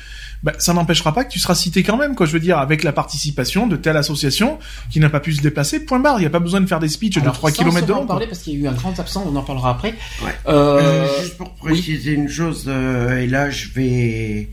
bah, 0.43 0.53
ça 0.59 0.72
n'empêchera 0.72 1.12
pas 1.12 1.24
que 1.24 1.30
tu 1.30 1.38
seras 1.38 1.55
cité 1.55 1.82
quand 1.82 1.97
même, 1.97 2.14
quoi. 2.14 2.26
Je 2.26 2.32
veux 2.32 2.41
dire, 2.41 2.59
avec 2.59 2.82
la 2.82 2.93
participation 2.93 3.66
de 3.66 3.76
telle 3.76 3.97
association 3.97 4.59
qui 4.91 5.01
n'a 5.01 5.11
pas 5.11 5.20
pu 5.20 5.32
se 5.32 5.43
déplacer, 5.43 5.80
point 5.84 5.99
barre. 5.99 6.18
Il 6.18 6.22
n'y 6.22 6.26
a 6.26 6.30
pas 6.30 6.38
besoin 6.41 6.61
de 6.61 6.66
faire 6.66 6.80
des 6.80 6.88
speeches 6.88 7.22
de 7.22 7.30
3 7.30 7.51
km 7.53 7.86
de 7.86 7.93
long. 7.93 8.01
en 8.03 8.07
parler 8.07 8.26
parce 8.26 8.41
qu'il 8.41 8.55
y 8.55 8.57
a 8.57 8.61
eu 8.61 8.66
un 8.66 8.74
grand 8.74 8.99
absent, 8.99 9.24
on 9.26 9.36
en 9.36 9.43
parlera 9.43 9.70
après. 9.70 9.95
Ouais. 10.22 10.34
Euh, 10.49 10.80
euh, 10.80 11.22
juste 11.22 11.36
pour 11.36 11.55
préciser 11.55 12.12
une 12.12 12.28
chose, 12.28 12.64
euh, 12.68 13.18
et 13.18 13.26
là 13.26 13.51
je 13.51 13.68
vais, 13.68 14.49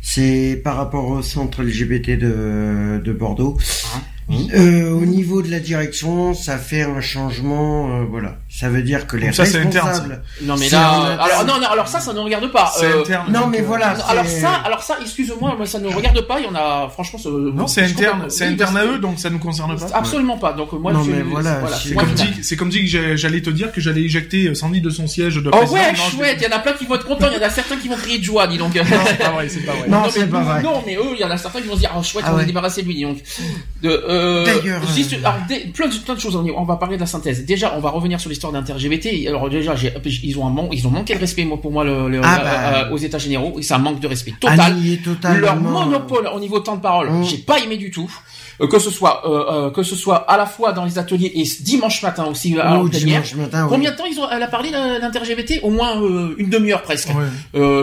c'est 0.00 0.60
par 0.62 0.76
rapport 0.76 1.08
au 1.08 1.22
centre 1.22 1.62
LGBT 1.62 2.10
de, 2.18 3.00
de 3.04 3.12
Bordeaux. 3.12 3.58
Hein 3.94 4.00
euh, 4.30 4.90
au 4.90 5.06
niveau 5.06 5.40
de 5.40 5.50
la 5.50 5.58
direction, 5.58 6.34
ça 6.34 6.58
fait 6.58 6.82
un 6.82 7.00
changement, 7.00 7.88
euh, 7.90 8.04
voilà. 8.10 8.36
Ça 8.50 8.68
veut 8.68 8.82
dire 8.82 9.06
que 9.06 9.16
les 9.16 9.32
ça, 9.32 9.44
responsables. 9.44 10.22
non 10.42 10.56
mais 10.58 10.68
là, 10.68 11.16
alors 11.18 11.46
non, 11.46 11.60
non, 11.60 11.68
alors 11.68 11.88
ça, 11.88 11.98
ça 12.00 12.12
ne 12.12 12.18
regarde 12.18 12.50
pas. 12.52 12.70
Euh, 12.82 13.00
interne, 13.00 13.32
non 13.32 13.46
mais 13.46 13.62
voilà. 13.62 13.94
Alors 14.08 14.26
ça, 14.26 14.50
alors 14.64 14.82
ça, 14.82 14.98
excuse-moi, 15.00 15.56
mais 15.58 15.64
ça 15.64 15.78
ne 15.78 15.88
regarde 15.88 16.20
pas. 16.22 16.40
Il 16.40 16.44
y 16.44 16.48
en 16.48 16.54
a, 16.54 16.90
franchement, 16.90 17.18
non, 17.54 17.66
c'est 17.66 17.82
interne, 17.82 18.26
c'est 18.28 18.44
interne 18.44 18.76
à 18.76 18.84
eux, 18.84 18.98
donc 18.98 19.18
ça 19.18 19.30
ne 19.30 19.38
concerne 19.38 19.78
pas. 19.78 19.86
Absolument 19.94 20.36
pas. 20.36 20.52
Donc 20.52 20.72
moi, 20.72 20.92
non, 20.92 21.04
mais 21.04 21.22
voilà, 21.22 21.62
c'est 21.82 21.94
comme 21.94 22.12
dit, 22.12 22.34
c'est 22.42 22.56
comme 22.56 22.68
dit 22.68 22.90
que 22.90 23.16
j'allais 23.16 23.40
te 23.40 23.50
dire 23.50 23.72
que 23.72 23.80
j'allais 23.80 24.02
éjecter 24.02 24.54
Sandy 24.54 24.82
de 24.82 24.90
son 24.90 25.06
siège 25.06 25.36
de 25.36 25.50
Oh 25.52 25.72
ouais, 25.72 25.94
chouette. 25.94 26.38
Il 26.40 26.44
y 26.44 26.52
en 26.52 26.56
a 26.56 26.60
plein 26.60 26.72
qui 26.72 26.84
vont 26.84 26.96
être 26.96 27.06
contents. 27.06 27.28
Il 27.30 27.38
y 27.38 27.42
en 27.42 27.46
a 27.46 27.50
certains 27.50 27.76
qui 27.76 27.88
vont 27.88 27.96
crier 27.96 28.18
de 28.18 28.24
joie, 28.24 28.46
dis 28.46 28.58
donc. 28.58 28.74
Non, 28.74 28.82
c'est 29.06 29.18
pas 29.18 29.30
vrai, 29.30 29.48
c'est 29.48 29.60
pas 29.60 29.72
vrai. 29.72 29.88
Non, 29.88 30.02
c'est 30.10 30.26
pas 30.26 30.40
vrai. 30.40 30.62
Non, 30.62 30.82
mais 30.86 30.96
eux, 30.96 31.14
il 31.14 31.20
y 31.20 31.24
en 31.24 31.30
a 31.30 31.36
certains 31.36 31.60
qui 31.60 31.68
vont 31.68 31.74
se 31.74 31.80
dire, 31.80 31.92
oh 31.96 32.02
chouette, 32.02 32.24
ah 32.26 32.34
on 32.34 32.40
est 32.40 32.46
débarrassé 32.46 32.82
de 32.82 32.88
lui, 32.88 33.02
donc. 33.02 33.18
D'ailleurs 34.44 34.82
plein, 35.74 35.88
de, 35.88 35.94
plein 36.04 36.14
de 36.14 36.20
choses. 36.20 36.36
On 36.36 36.64
va 36.64 36.76
parler 36.76 36.96
de 36.96 37.00
la 37.00 37.06
synthèse. 37.06 37.44
Déjà, 37.44 37.74
on 37.76 37.80
va 37.80 37.90
revenir 37.90 38.20
sur 38.20 38.30
l'histoire 38.30 38.52
d'inter-LGBT. 38.52 39.26
Alors 39.28 39.48
déjà, 39.48 39.74
ils 40.22 40.38
ont 40.38 40.46
un 40.46 40.68
ils 40.72 40.86
ont 40.86 40.90
manqué 40.90 41.14
de 41.14 41.20
respect, 41.20 41.44
moi, 41.44 41.60
pour 41.60 41.72
moi, 41.72 41.84
le, 41.84 42.20
ah, 42.22 42.38
bah. 42.38 42.78
euh, 42.86 42.90
aux 42.90 42.98
États 42.98 43.18
généraux. 43.18 43.56
Et 43.58 43.62
c'est 43.62 43.74
un 43.74 43.78
manque 43.78 44.00
de 44.00 44.08
respect 44.08 44.34
total. 44.40 44.76
Leur 45.38 45.56
monopole 45.56 46.28
au 46.34 46.40
niveau 46.40 46.58
de 46.58 46.64
temps 46.64 46.76
de 46.76 46.82
parole, 46.82 47.10
j'ai 47.24 47.38
pas 47.38 47.58
aimé 47.60 47.76
du 47.76 47.90
tout. 47.90 48.10
Euh, 48.60 48.66
que 48.66 48.78
ce 48.78 48.90
soit 48.90 49.22
euh, 49.24 49.70
que 49.70 49.82
ce 49.82 49.94
soit 49.94 50.16
à 50.16 50.36
la 50.36 50.46
fois 50.46 50.72
dans 50.72 50.84
les 50.84 50.98
ateliers 50.98 51.30
et 51.34 51.44
dimanche 51.60 52.02
matin 52.02 52.24
aussi 52.24 52.58
à 52.58 52.80
oh, 52.80 52.88
dimanche 52.88 53.34
matin, 53.34 53.66
Combien 53.68 53.92
de 53.92 53.96
temps 53.96 54.04
ils 54.04 54.18
ont 54.18 54.28
elle 54.30 54.42
a 54.42 54.48
parlé 54.48 54.70
d'inter-LGBT 54.70 55.60
Au 55.62 55.70
moins 55.70 55.94
une 56.36 56.50
demi-heure 56.50 56.82
presque. 56.82 57.08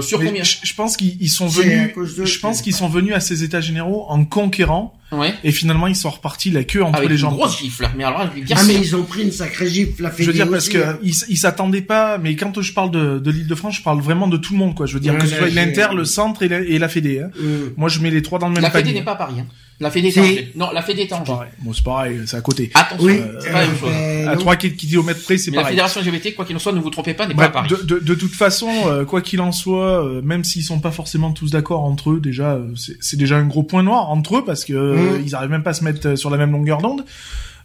sur 0.01 0.19
combien? 0.19 0.43
je, 0.43 0.73
pense 0.75 0.97
qu'ils 0.97 1.29
sont 1.29 1.47
venus. 1.47 1.91
Je 1.95 2.39
pense 2.39 2.61
qu'ils 2.61 2.75
sont 2.75 2.89
venus 2.89 3.13
à 3.13 3.19
ces 3.19 3.43
États 3.43 3.61
généraux 3.61 4.05
en 4.09 4.25
conquérant 4.25 4.93
Ouais. 5.11 5.33
Et 5.43 5.51
finalement, 5.51 5.87
ils 5.87 5.95
sont 5.95 6.09
repartis 6.09 6.49
la 6.49 6.63
queue 6.63 6.83
entre 6.83 7.03
les 7.03 7.17
jambes. 7.17 7.33
Une 7.33 7.39
grosse 7.39 7.59
gifle. 7.59 7.87
Mais 7.95 8.03
alors, 8.03 8.21
ah, 8.21 8.63
mais 8.65 8.73
ils 8.73 8.95
ont 8.95 9.03
pris 9.03 9.23
une 9.23 9.31
sacrée 9.31 9.69
gifle, 9.69 10.01
la 10.03 10.11
Je 10.17 10.23
veux 10.23 10.33
dire, 10.33 10.49
parce 10.49 10.67
que 10.67 10.77
hein. 10.77 10.99
ils, 11.03 11.37
s'attendaient 11.37 11.81
pas, 11.81 12.17
mais 12.17 12.35
quand 12.35 12.59
je 12.61 12.73
parle 12.73 12.91
de, 12.91 13.19
de 13.19 13.31
l'île 13.31 13.47
de 13.47 13.55
France, 13.55 13.75
je 13.75 13.83
parle 13.83 14.01
vraiment 14.01 14.27
de 14.27 14.37
tout 14.37 14.53
le 14.53 14.59
monde, 14.59 14.75
quoi. 14.75 14.85
Je 14.85 14.93
veux 14.95 14.99
dire, 14.99 15.17
que 15.17 15.27
ce 15.27 15.35
soit 15.35 15.49
l'Inter, 15.49 15.87
le 15.95 16.05
centre 16.05 16.43
et 16.43 16.47
la, 16.47 16.59
et 16.59 16.79
la 16.79 16.89
Fédé, 16.89 17.19
hein. 17.19 17.29
Moi, 17.77 17.89
je 17.89 17.99
mets 17.99 18.11
les 18.11 18.21
trois 18.21 18.39
dans 18.39 18.47
le 18.47 18.53
même 18.53 18.63
la 18.63 18.69
panier. 18.69 18.83
La 18.83 18.87
Fédé 18.87 18.99
n'est 18.99 19.05
pas 19.05 19.13
à 19.13 19.15
Paris, 19.15 19.35
hein. 19.39 19.45
La 19.79 19.91
Fédé 19.91 20.07
est 20.07 20.55
Non, 20.55 20.71
la 20.71 20.81
Fédé 20.81 21.01
est 21.01 21.13
Angers. 21.13 21.33
Bon, 21.59 21.73
c'est 21.73 21.83
pareil, 21.83 22.21
c'est 22.25 22.37
à 22.37 22.41
côté. 22.41 22.71
Attention, 22.73 23.05
oui, 23.05 23.21
c'est 23.39 23.51
pas 23.51 23.61
la 23.61 23.67
même 23.67 23.77
chose. 23.77 23.89
Euh, 23.91 24.27
à 24.29 24.37
3 24.37 24.55
km 24.55 25.23
près, 25.23 25.37
c'est 25.37 25.51
pareil. 25.51 25.63
La 25.63 25.69
fédération 25.69 26.01
LGBT, 26.01 26.35
quoi 26.35 26.45
qu'il 26.45 26.55
en 26.55 26.59
soit, 26.59 26.71
ne 26.71 26.79
vous 26.79 26.89
trompez 26.89 27.13
pas, 27.13 27.27
n'est 27.27 27.33
pas 27.33 27.45
à 27.45 27.49
Paris. 27.49 27.69
De, 27.69 27.75
de, 27.83 27.99
de 27.99 28.15
toute 28.15 28.33
façon, 28.33 28.69
euh, 28.87 29.03
quoi 29.03 29.21
qu'il 29.21 29.41
en 29.41 29.51
soit, 29.51 30.05
euh, 30.05 30.21
même 30.21 30.43
s'ils 30.43 30.63
sont 30.63 30.79
pas 30.79 30.91
forcément 30.91 31.31
tous 31.31 31.51
d'accord 31.51 31.83
entre 31.83 32.11
eux, 32.11 32.19
déjà, 32.21 32.59
c'est 33.01 33.17
déjà 33.17 33.35
un 33.37 33.45
gros 33.45 33.63
point 33.63 33.83
noir 33.83 34.09
entre 34.09 34.37
eux 34.37 34.45
parce 34.45 34.63
que 34.63 34.73
mm. 34.73 35.23
ils 35.25 35.35
arrivent 35.35 35.51
même 35.51 35.63
pas 35.63 35.71
à 35.71 35.73
se 35.73 35.83
mettre 35.83 36.15
sur 36.15 36.29
la 36.29 36.37
même 36.37 36.51
longueur 36.51 36.81
d'onde. 36.81 37.03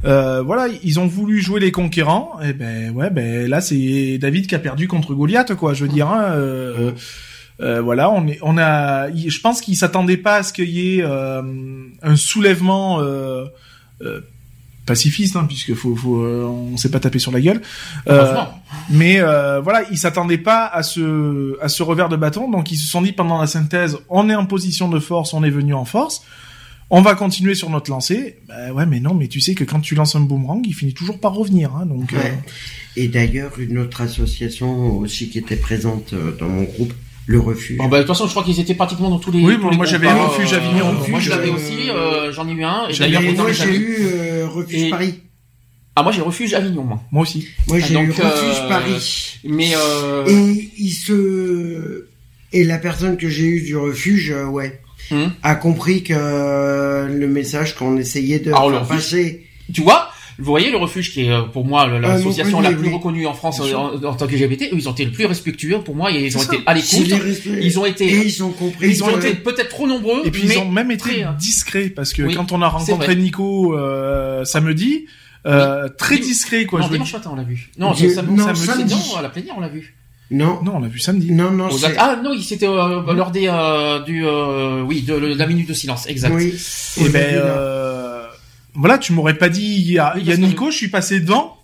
Euh, 0.04 0.42
voilà, 0.42 0.68
ils 0.82 0.98
ont 0.98 1.06
voulu 1.06 1.40
jouer 1.40 1.60
les 1.60 1.72
conquérants, 1.72 2.38
et 2.42 2.52
ben 2.52 2.90
ouais, 2.90 3.10
ben 3.10 3.48
là 3.48 3.60
c'est 3.60 4.16
David 4.18 4.46
qui 4.46 4.54
a 4.54 4.58
perdu 4.58 4.88
contre 4.88 5.14
Goliath, 5.14 5.54
quoi. 5.54 5.74
Je 5.74 5.84
veux 5.84 5.90
dire, 5.90 6.08
hein, 6.08 6.32
euh, 6.32 6.92
euh, 7.60 7.80
voilà, 7.80 8.10
on 8.10 8.26
est, 8.26 8.38
on 8.42 8.56
a, 8.58 9.10
je 9.10 9.40
pense 9.40 9.60
qu'ils 9.60 9.76
s'attendaient 9.76 10.16
pas 10.16 10.36
à 10.36 10.42
ce 10.42 10.52
qu'il 10.52 10.70
y 10.70 10.98
ait 10.98 11.02
euh, 11.02 11.42
un 12.02 12.16
soulèvement 12.16 13.00
euh, 13.00 13.46
pacifiste, 14.86 15.36
hein, 15.36 15.44
puisque 15.46 15.74
faut, 15.74 15.94
faut, 15.94 16.22
on 16.24 16.76
s'est 16.76 16.90
pas 16.90 17.00
tapé 17.00 17.18
sur 17.18 17.32
la 17.32 17.40
gueule. 17.40 17.60
mais 18.90 19.20
voilà, 19.20 19.82
ils 19.90 19.98
s'attendaient 19.98 20.38
pas 20.38 20.66
à 20.66 20.82
ce, 20.82 21.58
à 21.60 21.68
ce 21.68 21.82
revers 21.82 22.08
de 22.08 22.16
bâton, 22.16 22.50
donc 22.50 22.72
ils 22.72 22.78
se 22.78 22.88
sont 22.88 23.02
dit 23.02 23.12
pendant 23.12 23.40
la 23.40 23.46
synthèse, 23.46 23.98
on 24.08 24.28
est 24.30 24.34
en 24.34 24.46
position 24.46 24.88
de 24.88 24.98
force, 24.98 25.34
on 25.34 25.44
est 25.44 25.50
venu 25.50 25.74
en 25.74 25.84
force 25.84 26.22
on 26.92 27.02
va 27.02 27.14
continuer 27.14 27.54
sur 27.54 27.70
notre 27.70 27.88
lancée. 27.88 28.38
Bah 28.48 28.72
ouais, 28.72 28.84
mais 28.84 28.98
non, 28.98 29.14
mais 29.14 29.28
tu 29.28 29.40
sais 29.40 29.54
que 29.54 29.62
quand 29.62 29.78
tu 29.80 29.94
lances 29.94 30.16
un 30.16 30.20
boomerang, 30.20 30.60
il 30.66 30.74
finit 30.74 30.92
toujours 30.92 31.20
par 31.20 31.34
revenir. 31.34 31.74
Hein, 31.76 31.86
donc. 31.86 32.12
Euh. 32.12 32.18
Et 32.96 33.06
d'ailleurs, 33.06 33.60
une 33.60 33.78
autre 33.78 34.00
association 34.00 34.98
aussi 34.98 35.30
qui 35.30 35.38
était 35.38 35.54
présente 35.54 36.12
dans 36.38 36.48
mon 36.48 36.64
groupe, 36.64 36.92
le 37.30 37.38
refuge. 37.40 37.78
Bon, 37.78 37.88
bah, 37.88 37.98
de 37.98 38.02
toute 38.02 38.08
façon, 38.08 38.26
je 38.26 38.30
crois 38.30 38.42
qu'ils 38.42 38.58
étaient 38.58 38.74
pratiquement 38.74 39.08
dans 39.08 39.18
tous 39.18 39.30
les. 39.30 39.40
Oui, 39.40 39.56
moi 39.58 39.86
j'avais 39.86 40.08
un 40.08 40.26
refuge 40.26 40.52
Avignon. 40.52 40.88
Euh, 40.88 41.10
moi 41.10 41.20
je 41.20 41.30
l'avais 41.30 41.50
aussi, 41.50 41.88
j'en 42.32 42.48
ai 42.48 42.52
eu 42.52 42.64
un. 42.64 42.88
Et 42.88 42.98
d'ailleurs, 42.98 43.22
moi 43.22 43.52
j'ai 43.52 43.74
eu 43.74 44.44
refuge 44.44 44.90
Paris. 44.90 45.20
Ah 45.96 46.02
moi 46.02 46.12
j'ai 46.12 46.22
refuge 46.22 46.54
Avignon 46.54 46.84
moi. 46.84 47.00
Moi 47.12 47.22
aussi. 47.22 47.46
Moi 47.68 47.78
j'ai 47.78 47.94
eu 47.94 48.10
refuge 48.10 48.68
Paris. 48.68 49.38
Mais 49.44 49.72
et 50.26 50.70
il 50.78 50.90
se 50.90 52.06
et 52.52 52.64
la 52.64 52.78
personne 52.78 53.16
que 53.16 53.28
j'ai 53.28 53.44
eu 53.44 53.60
du 53.62 53.76
refuge, 53.76 54.34
ouais 54.50 54.80
Hmm. 55.10 55.30
a 55.42 55.56
compris 55.56 56.04
que 56.04 56.12
le 57.08 57.26
message 57.26 57.74
qu'on 57.74 57.96
essayait 57.96 58.38
de 58.38 58.52
faire 58.52 58.86
passer. 58.86 59.44
Tu 59.72 59.80
vois, 59.82 60.09
vous 60.40 60.50
voyez 60.50 60.70
le 60.70 60.76
refuge 60.76 61.12
qui 61.12 61.26
est 61.26 61.30
euh, 61.30 61.42
pour 61.42 61.64
moi 61.64 61.86
l'association 61.86 62.60
la 62.60 62.72
plus 62.72 62.92
reconnue 62.92 63.26
en 63.26 63.34
France 63.34 63.60
en, 63.60 64.14
tant 64.14 64.26
que 64.26 64.34
LGBT, 64.34 64.72
eux, 64.72 64.76
ils 64.76 64.88
ont 64.88 64.92
été 64.92 65.04
le 65.04 65.12
plus 65.12 65.26
respectueux 65.26 65.78
pour 65.80 65.94
moi 65.94 66.10
ils 66.10 66.36
ont 66.36 66.42
été 66.42 66.58
à 66.66 66.74
l'écoute. 66.74 67.08
Ils 67.46 67.78
ont 67.78 67.86
été 67.86 68.06
ils 68.06 68.42
ont 68.42 68.50
compris. 68.50 68.88
Ils 68.90 69.04
ont 69.04 69.16
été 69.16 69.34
peut-être 69.34 69.68
trop 69.68 69.86
nombreux 69.86 70.22
et 70.24 70.30
puis 70.30 70.42
ils 70.44 70.58
ont 70.58 70.70
même 70.70 70.90
été 70.90 71.22
hein. 71.22 71.36
discrets 71.38 71.90
parce 71.90 72.12
que 72.12 72.34
quand 72.34 72.52
on 72.52 72.62
a 72.62 72.68
rencontré 72.68 73.16
Nico 73.16 73.76
euh, 73.76 74.44
samedi 74.44 75.06
euh, 75.46 75.88
très 75.88 76.18
discret 76.18 76.66
quoi. 76.66 76.80
Non, 76.80 76.86
je 76.86 76.92
dimanche 76.92 77.12
matin 77.12 77.30
on 77.32 77.36
l'a 77.36 77.44
vu. 77.44 77.70
Non, 77.78 77.94
samedi, 77.94 78.34
non, 78.34 79.16
à 79.16 79.22
la 79.22 79.28
plénière 79.30 79.54
on 79.56 79.60
l'a 79.60 79.68
vu. 79.68 79.96
Non. 80.30 80.62
Non, 80.62 80.76
on 80.76 80.80
l'a 80.80 80.88
vu 80.88 81.00
samedi. 81.00 81.32
Non, 81.32 81.50
non. 81.50 81.68
Ah 81.98 82.16
non, 82.22 82.38
c'était 82.40 82.68
euh, 82.68 83.12
lors 83.12 83.32
des 83.32 83.48
euh, 83.48 84.00
du 84.00 84.24
euh, 84.24 84.82
oui 84.82 85.02
de, 85.02 85.14
la 85.14 85.46
minute 85.46 85.68
de 85.68 85.74
silence, 85.74 86.06
exact. 86.06 86.32
Oui. 86.34 86.54
Et 86.98 87.02
eh 87.06 87.08
ben 87.08 87.34
euh, 87.34 87.89
voilà, 88.74 88.98
tu 88.98 89.12
m'aurais 89.12 89.38
pas 89.38 89.48
dit 89.48 89.76
il 89.78 89.90
y 89.90 89.98
a, 89.98 90.14
il 90.16 90.24
y 90.24 90.32
a 90.32 90.36
Nico, 90.36 90.70
je 90.70 90.76
suis 90.76 90.88
passé 90.88 91.20
devant. 91.20 91.56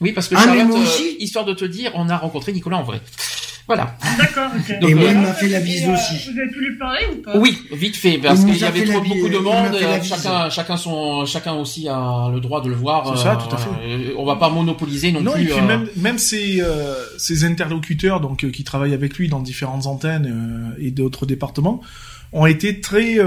Oui, 0.00 0.12
parce 0.12 0.28
que 0.28 0.34
ah, 0.36 0.42
Charlotte, 0.44 0.76
histoire 1.20 1.44
de 1.44 1.54
te 1.54 1.64
dire, 1.64 1.92
on 1.94 2.08
a 2.08 2.16
rencontré 2.16 2.52
Nicolas 2.52 2.78
en 2.78 2.82
vrai. 2.82 3.00
Voilà. 3.68 3.96
D'accord, 4.18 4.50
Et 4.82 4.94
moi, 4.94 5.10
il 5.10 5.18
m'a 5.18 5.32
fait 5.32 5.48
la 5.48 5.60
bise 5.60 5.88
aussi. 5.88 6.32
Vous 6.32 6.38
avez 6.38 6.50
pu 6.50 6.68
lui 6.68 6.76
parler 6.76 7.06
ou 7.12 7.22
pas? 7.22 7.38
Oui, 7.38 7.56
vite 7.70 7.96
fait, 7.96 8.18
parce 8.18 8.44
qu'il 8.44 8.56
y 8.56 8.64
avait 8.64 8.84
trop 8.84 9.00
beaucoup 9.00 9.28
de 9.28 9.38
monde. 9.38 9.78
Chacun, 10.02 10.50
chacun 10.50 10.76
son, 10.76 11.24
chacun 11.24 11.52
aussi 11.54 11.88
a 11.88 12.28
le 12.32 12.40
droit 12.40 12.60
de 12.60 12.68
le 12.68 12.74
voir. 12.74 13.16
C'est 13.16 13.22
ça, 13.22 13.36
tout 13.36 13.54
à 13.54 13.58
fait. 13.58 14.14
On 14.18 14.24
va 14.24 14.36
pas 14.36 14.50
monopoliser 14.50 15.12
non, 15.12 15.20
non 15.20 15.32
plus. 15.32 15.44
Et 15.44 15.46
puis 15.46 15.60
même, 15.60 15.88
même 15.96 16.18
ses, 16.18 16.62
ses 17.16 17.44
interlocuteurs, 17.44 18.20
donc 18.20 18.50
qui 18.50 18.64
travaillent 18.64 18.94
avec 18.94 19.16
lui 19.16 19.28
dans 19.28 19.40
différentes 19.40 19.86
antennes 19.86 20.74
et 20.78 20.90
d'autres 20.90 21.24
départements, 21.24 21.80
ont 22.32 22.46
été 22.46 22.80
très, 22.80 23.18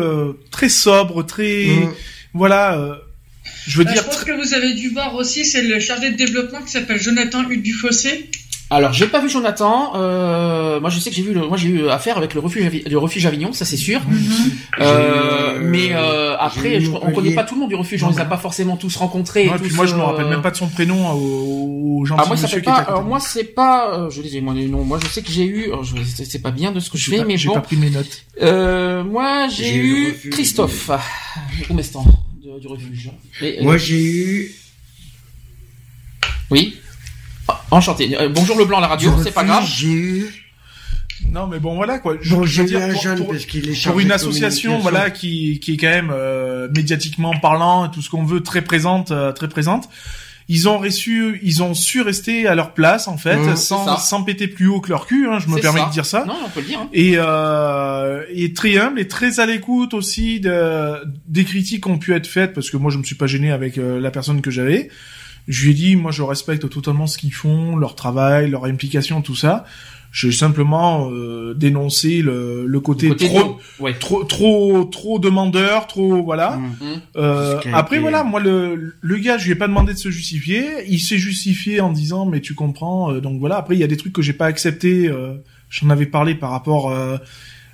très 0.51 0.69
sobres, 0.69 1.25
très, 1.25 1.67
mm. 1.67 1.93
voilà 2.33 2.99
je 3.67 3.77
veux 3.77 3.83
bah, 3.83 3.93
dire. 3.93 4.01
Je 4.03 4.07
pense 4.07 4.23
que 4.23 4.31
vous 4.31 4.53
avez 4.53 4.73
dû 4.73 4.89
voir 4.89 5.15
aussi, 5.15 5.45
c'est 5.45 5.61
le 5.61 5.79
chargé 5.79 6.11
de 6.11 6.15
développement 6.15 6.61
qui 6.61 6.71
s'appelle 6.71 6.99
Jonathan 6.99 7.49
Hugues 7.49 7.61
Dufossé. 7.61 8.29
Alors, 8.71 8.93
j'ai 8.93 9.05
pas 9.05 9.21
vu 9.21 9.29
Jonathan. 9.29 9.93
Euh, 9.95 10.79
moi, 10.79 10.89
je 10.89 10.99
sais 10.99 11.11
que 11.11 11.15
j'ai 11.15 11.21
vu, 11.21 11.33
le, 11.33 11.47
moi, 11.47 11.55
j'ai 11.55 11.67
eu 11.67 11.87
affaire 11.87 12.17
avec 12.17 12.33
le 12.33 12.39
refuge, 12.39 12.83
le 12.89 12.97
refuge 12.97 13.25
Avignon, 13.25 13.53
ça 13.53 13.63
c'est 13.63 13.77
sûr. 13.77 14.01
Euh, 14.81 15.59
mais 15.61 15.89
euh, 15.93 16.35
après, 16.37 16.81
on 17.01 17.11
connaît 17.11 17.33
pas 17.33 17.43
tout 17.43 17.55
le 17.55 17.61
monde 17.61 17.69
du 17.69 17.75
refuge. 17.75 18.03
On 18.03 18.09
les 18.09 18.19
a 18.19 18.25
pas 18.25 18.37
forcément 18.37 18.75
tous 18.75 18.95
rencontrés. 18.95 19.47
Ouais, 19.47 19.57
puis 19.61 19.73
moi, 19.73 19.85
je 19.85 19.95
me 19.95 20.01
rappelle 20.01 20.27
même 20.27 20.41
pas 20.41 20.51
de 20.51 20.57
son 20.57 20.67
prénom 20.67 21.11
aux 21.11 22.03
gens. 22.05 22.17
Ah, 22.17 22.25
moi, 22.25 22.35
ça 22.35 22.47
pas. 22.59 22.73
Alors, 22.73 23.03
moi, 23.03 23.19
c'est 23.19 23.55
pas. 23.55 23.99
Euh, 23.99 24.09
je 24.09 24.21
disais, 24.21 24.41
moi, 24.41 24.53
non. 24.53 24.83
Moi, 24.83 24.99
je 25.01 25.07
sais 25.07 25.21
que 25.21 25.31
j'ai 25.31 25.45
eu. 25.45 25.71
C'est 26.23 26.41
pas 26.41 26.51
bien 26.51 26.71
de 26.71 26.79
ce 26.79 26.89
que 26.89 26.97
je 26.97 27.09
fais, 27.09 27.19
mais 27.19 27.33
bon. 27.33 27.37
J'ai 27.37 27.49
pas 27.49 27.61
pris 27.61 27.77
mes 27.77 27.91
notes. 27.91 28.23
Euh, 28.41 29.03
moi, 29.03 29.47
j'ai 29.47 29.75
eu 29.75 30.15
Christophe. 30.31 30.89
Temps 31.93 32.05
du 32.59 32.67
refuge. 32.67 33.11
Moi, 33.61 33.77
j'ai 33.77 34.01
eu. 34.01 34.51
Oui. 36.51 36.77
Ah, 37.47 37.61
enchanté. 37.71 38.17
Euh, 38.17 38.29
bonjour 38.29 38.57
le 38.57 38.65
blanc 38.65 38.77
à 38.77 38.81
la 38.81 38.87
radio, 38.87 39.11
c'est 39.23 39.31
pas 39.31 39.43
grave. 39.43 39.65
J'ai 39.65 39.87
eu. 39.87 40.45
Non 41.31 41.47
mais 41.47 41.59
bon 41.59 41.75
voilà 41.75 41.99
quoi. 41.99 42.17
Je, 42.21 42.43
jeune 42.43 43.25
parce 43.25 43.45
qu'il 43.45 43.69
est 43.69 43.87
pour 43.87 43.99
une 43.99 44.11
association 44.11 44.79
voilà 44.79 45.09
qui 45.09 45.59
qui 45.59 45.73
est 45.73 45.77
quand 45.77 45.89
même 45.89 46.11
euh, 46.13 46.67
médiatiquement 46.75 47.33
parlant 47.39 47.87
et 47.87 47.91
tout 47.91 48.01
ce 48.01 48.09
qu'on 48.09 48.23
veut 48.23 48.43
très 48.43 48.61
présente 48.61 49.11
euh, 49.11 49.31
très 49.31 49.47
présente 49.47 49.89
ils 50.47 50.69
ont 50.69 50.77
reçu, 50.77 51.39
ils 51.41 51.63
ont 51.63 51.73
su 51.73 52.01
rester 52.01 52.47
à 52.47 52.53
leur 52.53 52.73
place 52.73 53.07
en 53.07 53.17
fait, 53.17 53.37
mmh, 53.37 53.55
sans, 53.55 53.97
sans 53.97 54.23
péter 54.23 54.47
plus 54.47 54.67
haut 54.67 54.79
que 54.79 54.89
leur 54.89 55.07
cul. 55.07 55.27
Hein, 55.27 55.39
je 55.39 55.47
me 55.47 55.59
permets 55.59 55.85
de 55.85 55.91
dire 55.91 56.05
ça. 56.05 56.23
Non, 56.25 56.37
on 56.45 56.49
peut 56.49 56.59
le 56.59 56.67
dire. 56.67 56.79
Hein. 56.79 56.89
Et, 56.93 57.13
euh, 57.17 58.23
et 58.31 58.53
très 58.53 58.77
humble 58.77 58.99
et 58.99 59.07
très 59.07 59.39
à 59.39 59.45
l'écoute 59.45 59.93
aussi 59.93 60.39
de, 60.39 61.03
des 61.27 61.45
critiques 61.45 61.83
qui 61.83 61.89
ont 61.89 61.97
pu 61.97 62.13
être 62.13 62.27
faites 62.27 62.53
parce 62.53 62.69
que 62.69 62.77
moi 62.77 62.91
je 62.91 62.97
me 62.97 63.03
suis 63.03 63.15
pas 63.15 63.27
gêné 63.27 63.51
avec 63.51 63.77
euh, 63.77 63.99
la 63.99 64.11
personne 64.11 64.41
que 64.41 64.51
j'avais. 64.51 64.89
Je 65.47 65.65
lui 65.65 65.71
ai 65.71 65.73
dit, 65.75 65.95
moi 65.95 66.11
je 66.11 66.23
respecte 66.23 66.67
totalement 66.69 67.07
ce 67.07 67.17
qu'ils 67.17 67.33
font, 67.33 67.75
leur 67.75 67.95
travail, 67.95 68.49
leur 68.49 68.65
implication, 68.65 69.21
tout 69.21 69.35
ça. 69.35 69.65
J'ai 70.15 70.31
simplement 70.31 71.09
euh, 71.11 71.53
dénoncé 71.55 72.21
le, 72.21 72.65
le 72.65 72.79
côté, 72.79 73.13
trop, 73.17 73.59
trop, 73.99 74.23
trop, 74.23 74.85
trop 74.85 75.19
demandeur, 75.19 75.87
trop 75.87 76.23
voilà. 76.23 76.51
Mmh. 76.55 76.61
Mmh. 76.61 77.01
Euh, 77.17 77.59
après 77.73 77.99
voilà, 77.99 78.23
moi 78.23 78.39
le, 78.39 78.95
le 79.01 79.17
gars, 79.17 79.37
je 79.37 79.43
lui 79.43 79.51
ai 79.51 79.55
pas 79.55 79.67
demandé 79.67 79.91
de 79.91 79.97
se 79.97 80.09
justifier. 80.09 80.85
Il 80.87 80.99
s'est 80.99 81.17
justifié 81.17 81.81
en 81.81 81.91
disant 81.91 82.25
mais 82.25 82.39
tu 82.39 82.53
comprends. 82.53 83.11
Euh, 83.11 83.19
donc 83.19 83.41
voilà. 83.41 83.57
Après 83.57 83.75
il 83.75 83.79
y 83.79 83.83
a 83.83 83.87
des 83.87 83.97
trucs 83.97 84.13
que 84.13 84.21
j'ai 84.21 84.31
pas 84.31 84.45
accepté. 84.45 85.09
Euh, 85.09 85.33
J'en 85.69 85.89
avais 85.89 86.05
parlé 86.05 86.33
par 86.33 86.51
rapport. 86.51 86.91
Euh, 86.91 87.17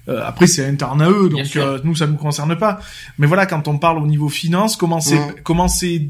après 0.07 0.47
c'est 0.47 0.65
interne 0.65 1.03
à 1.03 1.11
eux, 1.11 1.29
donc 1.29 1.45
nous 1.83 1.95
ça 1.95 2.07
nous 2.07 2.17
concerne 2.17 2.55
pas. 2.55 2.79
Mais 3.19 3.27
voilà, 3.27 3.45
quand 3.45 3.67
on 3.67 3.77
parle 3.77 3.99
au 3.99 4.07
niveau 4.07 4.29
finance, 4.29 4.75
comment 4.75 4.99
c'est 4.99 5.19
mmh. 5.19 5.35
comment 5.43 5.67
c'est 5.67 6.07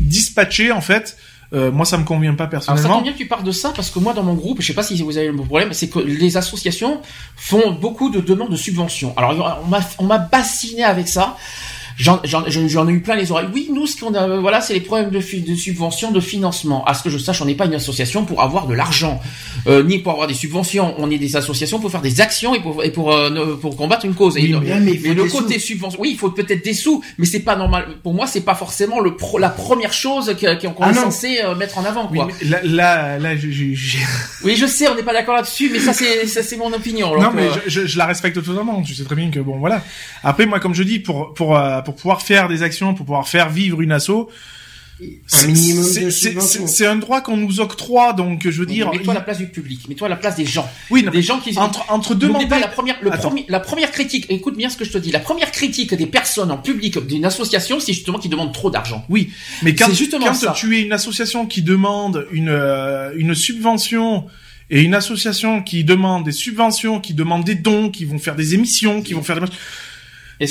dispatché 0.00 0.72
en 0.72 0.80
fait 0.80 1.16
euh, 1.54 1.70
moi, 1.70 1.84
ça 1.84 1.98
me 1.98 2.04
convient 2.04 2.34
pas 2.34 2.46
personnellement. 2.46 2.84
Alors, 2.84 2.98
ça 2.98 3.02
bien 3.02 3.12
que 3.12 3.18
tu 3.18 3.26
parles 3.26 3.44
de 3.44 3.52
ça 3.52 3.72
parce 3.74 3.90
que 3.90 3.98
moi, 3.98 4.14
dans 4.14 4.22
mon 4.22 4.34
groupe, 4.34 4.60
je 4.60 4.66
sais 4.66 4.74
pas 4.74 4.82
si 4.82 5.00
vous 5.02 5.18
avez 5.18 5.28
le 5.28 5.36
problème, 5.36 5.72
c'est 5.72 5.88
que 5.88 5.98
les 5.98 6.36
associations 6.36 7.00
font 7.36 7.72
beaucoup 7.72 8.10
de 8.10 8.20
demandes 8.20 8.50
de 8.50 8.56
subventions. 8.56 9.12
Alors, 9.16 9.60
on 9.64 9.68
m'a, 9.68 9.80
on 9.98 10.04
m'a 10.04 10.18
bassiné 10.18 10.82
avec 10.84 11.08
ça. 11.08 11.36
J'en, 11.96 12.20
ai 12.22 12.92
eu 12.92 13.00
plein 13.00 13.16
les 13.16 13.30
oreilles. 13.30 13.48
Oui, 13.52 13.70
nous, 13.72 13.86
ce 13.86 13.98
qu'on 13.98 14.14
a, 14.14 14.26
voilà, 14.38 14.60
c'est 14.60 14.74
les 14.74 14.80
problèmes 14.80 15.10
de, 15.10 15.18
de 15.18 15.54
subvention, 15.54 16.10
de 16.10 16.20
financement. 16.20 16.84
À 16.84 16.94
ce 16.94 17.02
que 17.02 17.10
je 17.10 17.18
sache, 17.18 17.40
on 17.42 17.44
n'est 17.44 17.54
pas 17.54 17.66
une 17.66 17.74
association 17.74 18.24
pour 18.24 18.42
avoir 18.42 18.66
de 18.66 18.74
l'argent, 18.74 19.20
euh, 19.66 19.82
ni 19.82 19.98
pour 19.98 20.12
avoir 20.12 20.26
des 20.26 20.34
subventions. 20.34 20.94
On 20.98 21.10
est 21.10 21.18
des 21.18 21.36
associations 21.36 21.78
pour 21.80 21.90
faire 21.90 22.02
des 22.02 22.20
actions 22.20 22.54
et 22.54 22.60
pour, 22.60 22.82
et 22.84 22.90
pour, 22.90 23.12
euh, 23.12 23.56
pour 23.60 23.76
combattre 23.76 24.04
une 24.04 24.14
cause. 24.14 24.34
Oui, 24.34 24.54
mais, 24.62 24.80
mais, 24.80 25.14
le 25.14 25.24
côté 25.24 25.58
subvention, 25.58 26.00
oui, 26.00 26.10
il 26.12 26.18
faut 26.18 26.30
peut-être 26.30 26.64
des 26.64 26.74
sous, 26.74 27.02
mais 27.18 27.26
c'est 27.26 27.40
pas 27.40 27.56
normal. 27.56 27.86
Pour 28.02 28.14
moi, 28.14 28.26
c'est 28.26 28.40
pas 28.40 28.54
forcément 28.54 29.00
le 29.00 29.16
pro, 29.16 29.38
la 29.38 29.50
première 29.50 29.92
chose 29.92 30.34
qu'on 30.40 30.72
ah 30.80 30.90
est 30.90 30.94
censé 30.94 31.40
euh, 31.44 31.54
mettre 31.54 31.78
en 31.78 31.84
avant. 31.84 32.08
Quoi. 32.08 32.28
Oui, 32.28 32.48
là, 32.48 32.60
là, 32.64 33.18
là 33.18 33.30
oui, 34.44 34.56
je 34.56 34.66
sais, 34.66 34.88
on 34.88 34.94
n'est 34.94 35.02
pas 35.02 35.12
d'accord 35.12 35.36
là-dessus, 35.36 35.70
mais 35.72 35.78
ça, 35.78 35.92
c'est, 35.92 36.26
ça, 36.26 36.42
c'est 36.42 36.56
mon 36.56 36.72
opinion. 36.72 37.20
non, 37.20 37.30
mais 37.34 37.48
je, 37.66 37.86
je, 37.86 37.98
la 37.98 38.06
respecte 38.06 38.42
totalement. 38.42 38.82
Tu 38.82 38.94
sais 38.94 39.04
très 39.04 39.14
bien 39.14 39.30
que 39.30 39.40
bon, 39.40 39.58
voilà. 39.58 39.82
Après, 40.22 40.46
moi, 40.46 40.60
comme 40.60 40.74
je 40.74 40.82
dis, 40.82 40.98
pour, 40.98 41.34
pour, 41.34 41.56
pour 41.84 41.96
pouvoir 41.96 42.22
faire 42.22 42.48
des 42.48 42.62
actions, 42.62 42.94
pour 42.94 43.06
pouvoir 43.06 43.28
faire 43.28 43.50
vivre 43.50 43.80
une 43.80 43.92
asso, 43.92 44.28
c'est 45.26 46.86
un 46.86 46.96
droit 46.96 47.20
qu'on 47.20 47.36
nous 47.36 47.60
octroie, 47.60 48.12
donc 48.12 48.48
je 48.48 48.60
veux 48.60 48.66
dire. 48.66 48.90
Mets-toi 48.90 49.12
à 49.12 49.16
la 49.16 49.20
place 49.20 49.38
du 49.38 49.46
public, 49.46 49.88
mets-toi 49.88 50.06
à 50.06 50.10
la 50.10 50.16
place 50.16 50.36
des 50.36 50.44
gens. 50.44 50.68
Oui, 50.90 51.04
des 51.10 51.22
gens 51.22 51.40
qui 51.40 51.56
entre 51.58 51.84
entre 51.90 52.14
demander 52.14 52.46
pas 52.46 52.58
la 52.58 52.68
première, 52.68 52.96
le 53.00 53.10
premier, 53.10 53.44
la 53.48 53.60
première 53.60 53.90
critique. 53.90 54.26
Écoute 54.28 54.56
bien 54.56 54.68
ce 54.68 54.76
que 54.76 54.84
je 54.84 54.92
te 54.92 54.98
dis. 54.98 55.10
La 55.10 55.20
première 55.20 55.50
critique 55.50 55.94
des 55.94 56.06
personnes 56.06 56.50
en 56.50 56.58
public 56.58 56.98
d'une 57.06 57.24
association, 57.24 57.80
c'est 57.80 57.92
justement 57.92 58.18
qu'ils 58.18 58.30
demandent 58.30 58.54
trop 58.54 58.70
d'argent. 58.70 59.04
Oui, 59.08 59.30
mais 59.62 59.74
quand, 59.74 59.92
justement 59.92 60.26
quand 60.26 60.52
tu 60.52 60.78
es 60.78 60.82
une 60.82 60.92
association 60.92 61.46
qui 61.46 61.62
demande 61.62 62.26
une 62.30 62.48
euh, 62.48 63.12
une 63.16 63.34
subvention 63.34 64.26
et 64.70 64.82
une 64.82 64.94
association 64.94 65.62
qui 65.62 65.84
demande 65.84 66.24
des 66.24 66.32
subventions, 66.32 67.00
qui 67.00 67.14
demande 67.14 67.44
des 67.44 67.54
dons, 67.54 67.90
qui 67.90 68.04
vont 68.04 68.18
faire 68.18 68.36
des 68.36 68.54
émissions, 68.54 69.02
qui 69.02 69.14
vont 69.14 69.22
faire 69.22 69.40
des 69.40 69.46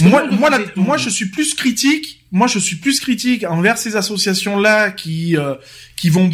moi, 0.01 0.25
moi, 0.31 0.49
moi, 0.75 0.97
je 0.97 1.09
suis 1.09 1.25
plus 1.25 1.53
critique. 1.53 2.19
Moi, 2.31 2.47
je 2.47 2.59
suis 2.59 2.77
plus 2.77 3.01
critique 3.01 3.43
envers 3.43 3.77
ces 3.77 3.97
associations-là 3.97 4.91
qui 4.91 5.35
euh, 5.35 5.55
qui 5.97 6.09
vont 6.09 6.29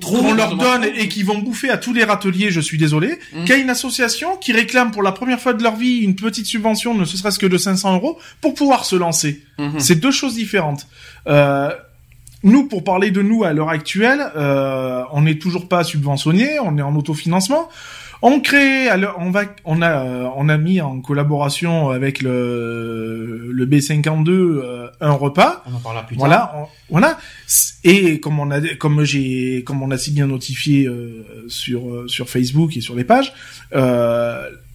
trop, 0.00 0.18
on 0.18 0.34
leur 0.34 0.56
donne 0.56 0.84
et 0.84 1.08
qui 1.08 1.22
vont 1.22 1.38
bouffer 1.38 1.70
à 1.70 1.78
tous 1.78 1.92
les 1.92 2.04
râteliers. 2.04 2.50
Je 2.50 2.60
suis 2.60 2.78
désolé. 2.78 3.18
Mmh. 3.32 3.44
Qu'à 3.44 3.56
une 3.56 3.70
association 3.70 4.36
qui 4.36 4.52
réclame 4.52 4.90
pour 4.90 5.02
la 5.02 5.12
première 5.12 5.40
fois 5.40 5.52
de 5.54 5.62
leur 5.62 5.76
vie 5.76 5.98
une 5.98 6.16
petite 6.16 6.46
subvention, 6.46 6.94
ne 6.94 7.04
serait-ce 7.04 7.38
que 7.38 7.46
de 7.46 7.56
500 7.56 7.94
euros, 7.94 8.18
pour 8.40 8.54
pouvoir 8.54 8.84
se 8.84 8.96
lancer. 8.96 9.42
Mmh. 9.58 9.78
C'est 9.78 9.94
deux 9.96 10.10
choses 10.10 10.34
différentes. 10.34 10.86
Euh, 11.28 11.70
nous, 12.42 12.68
pour 12.68 12.84
parler 12.84 13.10
de 13.10 13.22
nous 13.22 13.44
à 13.44 13.52
l'heure 13.52 13.70
actuelle, 13.70 14.20
euh, 14.36 15.02
on 15.12 15.22
n'est 15.22 15.38
toujours 15.38 15.68
pas 15.68 15.82
subventionné, 15.82 16.60
on 16.60 16.76
est 16.76 16.82
en 16.82 16.94
autofinancement. 16.94 17.68
On 18.22 18.40
crée, 18.40 18.88
alors 18.88 19.16
on 19.18 19.30
va, 19.30 19.42
on 19.64 19.82
a, 19.82 20.04
euh, 20.04 20.28
on 20.36 20.48
a 20.48 20.56
mis 20.56 20.80
en 20.80 21.00
collaboration 21.00 21.90
avec 21.90 22.22
le 22.22 23.50
le 23.52 23.66
B52 23.66 24.28
euh, 24.30 24.88
un 25.00 25.12
repas. 25.12 25.62
On 25.66 25.74
en 25.74 25.78
parlera 25.78 26.06
plus 26.06 26.16
tard. 26.16 26.26
Voilà, 26.26 26.68
voilà. 26.88 27.18
Et 27.84 28.20
comme 28.20 28.38
on 28.40 28.50
a, 28.50 28.60
comme 28.76 29.04
j'ai, 29.04 29.62
comme 29.64 29.82
on 29.82 29.90
a 29.90 29.98
si 29.98 30.12
bien 30.12 30.26
notifié 30.26 30.86
euh, 30.86 31.44
sur 31.48 32.04
sur 32.08 32.28
Facebook 32.28 32.76
et 32.76 32.80
sur 32.80 32.94
les 32.94 33.04
pages, 33.04 33.32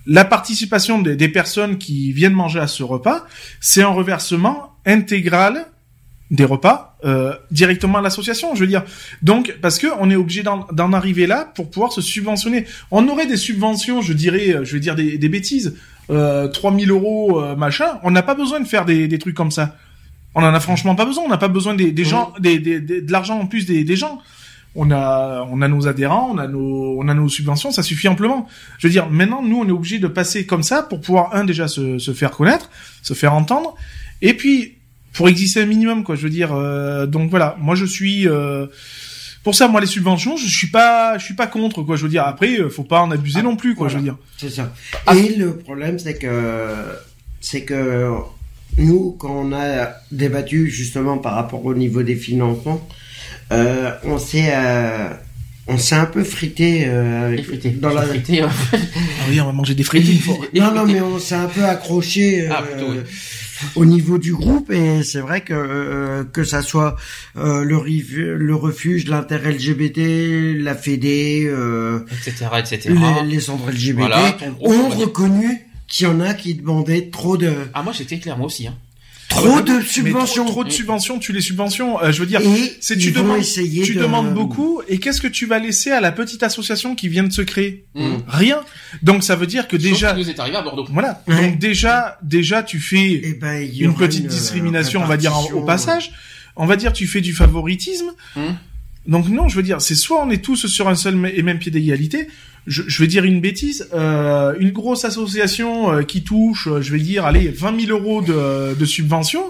la 0.08 0.26
participation 0.26 1.00
des, 1.00 1.16
des 1.16 1.30
personnes 1.30 1.78
qui 1.78 2.12
viennent 2.12 2.34
manger 2.34 2.60
à 2.60 2.68
ce 2.68 2.84
repas, 2.84 3.26
c'est 3.60 3.84
un 3.84 3.90
reversement 3.90 4.76
intégral 4.86 5.68
des 6.32 6.46
repas 6.46 6.98
euh, 7.04 7.36
directement 7.52 8.00
à 8.00 8.02
l'association, 8.02 8.56
je 8.56 8.62
veux 8.62 8.68
dire. 8.68 8.84
Donc, 9.22 9.58
parce 9.62 9.78
que 9.78 9.88
on 10.00 10.10
est 10.10 10.16
obligé 10.16 10.44
d'en 10.44 10.94
arriver 10.94 11.28
là 11.28 11.52
pour 11.54 11.70
pouvoir 11.70 11.92
se 11.92 12.02
subventionner. 12.02 12.66
On 12.90 13.08
aurait 13.10 13.28
des 13.28 13.38
subventions, 13.38 14.02
je 14.02 14.14
dirais, 14.14 14.56
euh, 14.56 14.64
je 14.64 14.74
vais 14.74 14.80
dire 14.80 14.96
des, 14.96 15.18
des 15.18 15.30
bêtises, 15.30 15.76
euh, 16.10 16.48
3000 16.48 16.90
euros, 16.90 17.42
euh, 17.42 17.56
machin. 17.56 18.00
On 18.04 18.12
n'a 18.12 18.24
pas 18.24 18.34
besoin 18.34 18.62
de 18.62 18.66
faire 18.66 18.86
des, 18.86 19.10
des, 19.10 19.20
trucs 19.20 19.36
comme 19.36 19.52
ça. 19.52 19.76
On 20.34 20.42
en 20.42 20.54
a 20.54 20.60
franchement 20.62 20.96
pas 20.96 21.06
besoin. 21.06 21.26
On 21.26 21.30
n'a 21.30 21.38
pas 21.38 21.50
besoin 21.50 21.76
des, 21.76 21.92
des 21.92 22.06
gens, 22.06 22.34
des, 22.40 22.60
de 22.60 23.12
l'argent 23.12 23.38
en 23.38 23.46
plus 23.46 23.66
des, 23.66 23.84
des 23.84 23.96
gens. 23.98 24.20
On 24.74 24.90
a, 24.90 25.46
on 25.52 25.62
a 25.62 25.68
nos 25.68 25.90
adhérents, 25.90 26.30
on 26.32 26.38
a 26.38 26.48
nos, 26.48 26.96
on 26.98 27.10
a 27.10 27.14
nos 27.14 27.28
subventions, 27.28 27.72
ça 27.72 27.84
suffit 27.84 28.08
amplement. 28.08 28.48
Je 28.78 28.88
veux 28.88 28.92
dire, 28.92 29.10
maintenant, 29.10 29.44
nous, 29.44 29.58
on 29.58 29.68
est 29.68 29.72
obligé 29.72 30.00
de 30.00 30.08
passer 30.08 30.46
comme 30.46 30.64
ça 30.64 30.82
pour 30.82 31.02
pouvoir 31.02 31.36
un 31.36 31.44
déjà 31.44 31.68
se, 31.68 32.00
se 32.00 32.14
faire 32.14 32.32
connaître, 32.32 32.70
se 33.02 33.14
faire 33.14 33.34
entendre, 33.34 33.76
et 34.22 34.34
puis 34.34 34.78
pour 35.14 35.30
exister 35.30 35.62
un 35.62 35.66
minimum 35.66 36.04
quoi 36.04 36.16
je 36.16 36.22
veux 36.24 36.30
dire 36.30 36.54
euh, 36.54 37.06
donc 37.06 37.30
voilà. 37.30 37.58
Moi 37.60 37.76
je 37.76 37.86
suis 37.86 38.28
euh, 38.28 38.68
pour 39.44 39.56
ça 39.56 39.68
moi 39.68 39.82
les 39.82 39.88
subventions 39.88 40.38
je 40.38 40.48
suis 40.48 40.68
pas 40.68 41.18
je 41.18 41.26
suis 41.26 41.34
pas 41.34 41.48
contre 41.48 41.84
quoi 41.84 41.96
je 41.96 42.04
veux 42.04 42.10
dire. 42.10 42.26
Après 42.26 42.60
euh, 42.60 42.70
faut 42.70 42.84
pas 42.84 43.02
en 43.02 43.12
abuser 43.12 43.40
ah, 43.40 43.44
non 43.44 43.56
plus 43.56 43.76
quoi 43.76 43.90
je 43.90 43.98
veux 43.98 44.04
dire. 44.04 44.18
C'est 44.38 44.50
ça. 44.50 44.74
Ah. 45.06 45.16
et 45.16 45.36
le 45.36 45.58
problème 45.58 46.00
c'est 46.00 46.18
que 46.18 46.76
c'est 47.40 47.64
que 47.64 48.10
nous 48.78 49.16
quand 49.20 49.34
on 49.34 49.54
a 49.54 49.90
débattu 50.12 50.70
justement 50.70 51.18
par 51.18 51.36
rapport 51.36 51.66
au 51.66 51.74
niveau 51.74 52.04
des 52.04 52.16
financements 52.16 52.88
on 53.52 54.18
s'est 54.18 54.54
on 55.68 55.78
s'est 55.78 55.96
un 55.96 56.06
peu 56.06 56.24
frité, 56.24 56.88
dans 57.82 57.94
la 57.94 58.02
ah 58.02 58.50
oui 59.30 59.42
on 59.42 59.46
va 59.46 59.52
manger 59.52 59.76
des 59.76 59.84
frites 59.84 60.08
non 60.56 60.74
non 60.74 60.86
mais 60.86 61.02
on 61.02 61.20
s'est 61.20 61.36
un 61.36 61.48
peu 61.48 61.66
accroché 61.66 62.48
ah, 62.50 62.64
au 63.76 63.86
niveau 63.86 64.18
du 64.18 64.34
groupe 64.34 64.72
et 64.72 65.04
c'est 65.04 65.20
vrai 65.20 65.42
que 65.42 65.54
euh, 65.54 66.24
que 66.24 66.44
ça 66.44 66.62
soit 66.62 66.96
euh, 67.38 67.64
le 67.64 67.82
le 67.82 68.56
refuge, 68.56 69.08
l'intérêt 69.08 69.52
LGBT, 69.54 70.62
la 70.62 70.76
Fédé, 70.76 71.52
etc., 72.12 72.48
etc. 72.60 72.96
Les, 73.26 73.40
centres 73.40 73.70
LGBT 73.70 74.46
ont 74.62 74.90
reconnu 74.90 75.68
qu'il 75.88 76.08
y 76.08 76.10
en 76.10 76.20
a 76.20 76.34
qui 76.34 76.56
demandaient 76.56 77.10
trop 77.10 77.38
de. 77.38 77.54
Ah 77.74 77.84
moi 77.84 77.94
j'étais 77.94 78.20
clair 78.20 78.38
moi 78.38 78.48
aussi. 78.48 78.68
Hein. 78.68 78.76
Trop 79.32 79.62
de 79.62 79.82
subventions. 79.82 80.46
Trop, 80.46 80.64
de 80.64 80.70
subventions, 80.70 81.18
tu 81.18 81.32
les 81.32 81.42
subventions. 81.42 82.02
Euh, 82.02 82.12
je 82.12 82.20
veux 82.20 82.26
dire, 82.26 82.42
c'est 82.80 82.98
tu 82.98 83.12
demandes, 83.12 83.42
tu 83.42 83.96
demandes 83.96 84.34
beaucoup. 84.34 84.82
Et 84.88 85.00
qu'est-ce 85.00 85.22
que 85.22 85.28
tu 85.28 85.46
vas 85.46 85.60
laisser 85.60 85.92
à 85.92 86.02
la 86.02 86.12
petite 86.12 86.44
association 86.44 86.96
qui 86.96 87.08
vient 87.08 87.24
de 87.24 87.32
se 87.32 87.42
créer 87.42 87.86
mm. 87.96 88.18
Rien. 88.28 88.62
Donc 89.02 89.24
ça 89.24 89.36
veut 89.36 89.48
dire 89.48 89.68
que 89.68 89.78
déjà. 89.78 90.14
nous 90.14 90.30
est 90.30 90.40
arrivé 90.40 90.58
à 90.58 90.62
Bordeaux. 90.62 90.86
Voilà. 90.92 91.24
Donc 91.28 91.58
déjà, 91.58 92.18
déjà 92.22 92.62
tu 92.62 92.80
fais 92.80 93.22
eh 93.24 93.34
ben, 93.34 93.68
une 93.80 93.96
petite 93.96 94.28
discrimination, 94.28 95.02
on 95.02 95.08
va 95.08 95.18
dire 95.18 95.34
au 95.54 95.62
passage. 95.62 96.12
On 96.58 96.66
va 96.66 96.76
dire 96.76 96.92
tu 96.92 97.08
fais 97.08 97.22
du 97.22 97.34
favoritisme. 97.34 98.12
Mm. 98.36 98.42
Donc 99.08 99.28
non, 99.30 99.48
je 99.48 99.56
veux 99.56 99.64
dire, 99.64 99.82
c'est 99.82 99.96
soit 99.96 100.24
on 100.24 100.30
est 100.30 100.44
tous 100.44 100.68
sur 100.68 100.88
un 100.88 100.96
seul 100.96 101.32
et 101.34 101.42
même 101.42 101.60
pied 101.60 101.72
d'égalité, 101.72 102.28
je, 102.68 102.84
je, 102.86 103.02
vais 103.02 103.08
dire 103.08 103.24
une 103.24 103.42
bêtise, 103.42 103.88
euh, 103.94 104.54
une 104.60 104.72
grosse 104.72 105.06
association 105.06 105.92
euh, 105.92 106.04
qui 106.04 106.24
touche, 106.24 106.68
euh, 106.68 106.82
je 106.82 106.92
vais 106.92 107.00
dire, 107.00 107.26
allez, 107.26 107.50
20 107.50 107.88
000 107.88 107.98
euros 107.98 108.22
de, 108.22 108.76
de 108.76 108.86
subvention. 108.86 109.44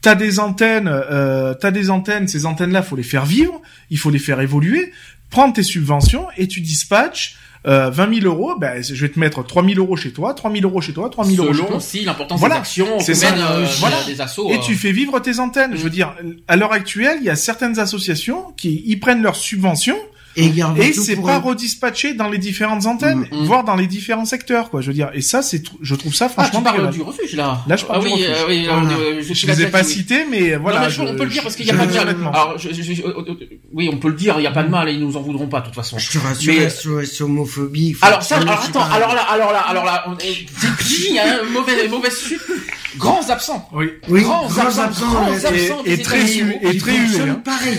T'as 0.00 0.16
des 0.16 0.40
antennes, 0.40 0.88
euh, 0.92 1.54
t'as 1.54 1.70
des 1.70 1.88
antennes. 1.90 2.26
Ces 2.26 2.44
antennes-là, 2.44 2.82
faut 2.82 2.96
les 2.96 3.04
faire 3.04 3.24
vivre, 3.24 3.62
il 3.90 3.98
faut 3.98 4.10
les 4.10 4.18
faire 4.18 4.40
évoluer. 4.40 4.92
Prends 5.30 5.52
tes 5.52 5.62
subventions 5.62 6.26
et 6.36 6.48
tu 6.48 6.60
dispatches 6.60 7.36
euh, 7.66 7.90
20 7.90 8.20
000 8.20 8.26
euros, 8.26 8.56
ben, 8.58 8.82
je 8.82 8.94
vais 8.94 9.08
te 9.08 9.18
mettre 9.20 9.44
3 9.44 9.64
000 9.64 9.76
euros 9.76 9.96
chez 9.96 10.12
toi, 10.12 10.34
3 10.34 10.50
000 10.50 10.64
euros 10.64 10.80
chez 10.80 10.92
toi, 10.92 11.08
3 11.08 11.24
000 11.24 11.44
euros 11.44 11.54
chez 11.54 11.64
toi. 11.64 11.76
aussi 11.76 12.04
l'importance 12.04 12.40
voilà. 12.40 12.56
des 12.56 12.60
actions, 12.60 12.98
c'est 13.00 13.14
ça. 13.14 13.32
Euh, 13.32 13.66
voilà. 13.78 14.02
des 14.04 14.20
assos. 14.20 14.50
Et 14.50 14.58
tu 14.60 14.74
fais 14.74 14.92
vivre 14.92 15.20
tes 15.20 15.38
antennes. 15.38 15.72
Je 15.74 15.82
veux 15.82 15.88
mm. 15.88 15.92
dire, 15.92 16.14
à 16.48 16.56
l'heure 16.56 16.72
actuelle, 16.72 17.18
il 17.20 17.24
y 17.24 17.30
a 17.30 17.36
certaines 17.36 17.78
associations 17.78 18.52
qui 18.56 18.82
y 18.84 18.96
prennent 18.96 19.22
leurs 19.22 19.36
subventions 19.36 19.98
et, 20.36 20.46
et 20.46 20.92
c'est 20.92 21.16
pas 21.16 21.38
redispatché 21.38 22.14
dans 22.14 22.28
les 22.28 22.38
différentes 22.38 22.86
antennes, 22.86 23.26
mm, 23.30 23.42
mm. 23.42 23.44
voire 23.44 23.64
dans 23.64 23.76
les 23.76 23.86
différents 23.86 24.24
secteurs, 24.24 24.70
quoi. 24.70 24.80
Je 24.80 24.88
veux 24.88 24.94
dire, 24.94 25.10
et 25.14 25.20
ça, 25.20 25.42
c'est, 25.42 25.62
je 25.80 25.94
trouve 25.94 26.14
ça 26.14 26.28
franchement. 26.28 26.62
Ah, 26.64 26.70
tu 26.70 26.76
parles 26.76 26.90
du 26.90 27.02
refuge 27.02 27.34
là. 27.34 27.62
Là, 27.66 27.76
je 27.76 27.84
parle 27.84 28.02
ah, 28.02 28.06
du 28.06 28.12
refuge. 28.12 28.26
Euh, 28.28 28.44
oui, 28.48 28.66
euh, 28.68 29.22
je, 29.22 29.34
je 29.34 29.46
les 29.46 29.62
ai 29.62 29.66
pas 29.66 29.84
cités, 29.84 30.24
mais 30.30 30.56
voilà. 30.56 30.88
Non, 30.88 31.04
mais 31.04 31.10
on 31.10 31.16
peut 31.16 31.24
le 31.24 31.30
dire 31.30 31.42
parce 31.42 31.56
qu'il 31.56 31.66
y 31.66 31.70
a 31.70 31.74
pas 31.74 31.86
de 31.86 31.94
mal. 31.94 32.08
Alors, 32.08 32.58
je, 32.58 32.68
oui, 33.72 33.90
on 33.92 33.98
peut 33.98 34.08
le 34.08 34.14
dire, 34.14 34.34
il 34.38 34.42
y 34.42 34.46
a 34.46 34.52
pas 34.52 34.62
de 34.62 34.70
mal, 34.70 34.88
et 34.88 34.92
ils 34.92 35.00
nous 35.00 35.16
en 35.16 35.22
voudront 35.22 35.48
pas 35.48 35.60
de 35.60 35.66
toute 35.66 35.74
façon. 35.74 35.98
Je 35.98 36.10
te 36.10 36.18
rassure, 36.18 36.54
mais... 36.54 36.68
SOS 36.68 37.20
homophobie. 37.20 37.96
Alors 38.02 38.22
ça, 38.22 38.38
alors 38.38 38.62
attends, 38.62 38.84
alors 38.90 39.14
là, 39.14 39.22
alors 39.22 39.52
là, 39.52 39.60
alors 39.60 39.84
là, 39.84 40.04
on 40.08 40.16
est, 40.18 40.46
qui, 40.82 41.18
hein, 41.18 41.40
mauvaise, 41.52 41.90
mauvaise 41.90 42.16
suite. 42.16 42.40
Grands 42.96 43.28
absents. 43.30 43.68
Oui. 43.72 43.90
Grands 44.22 44.46
absents. 44.58 45.10
Grands 45.10 45.44
absents. 45.44 45.82
Et 45.84 45.98
très, 45.98 46.22
et 46.22 46.78
très, 46.78 46.98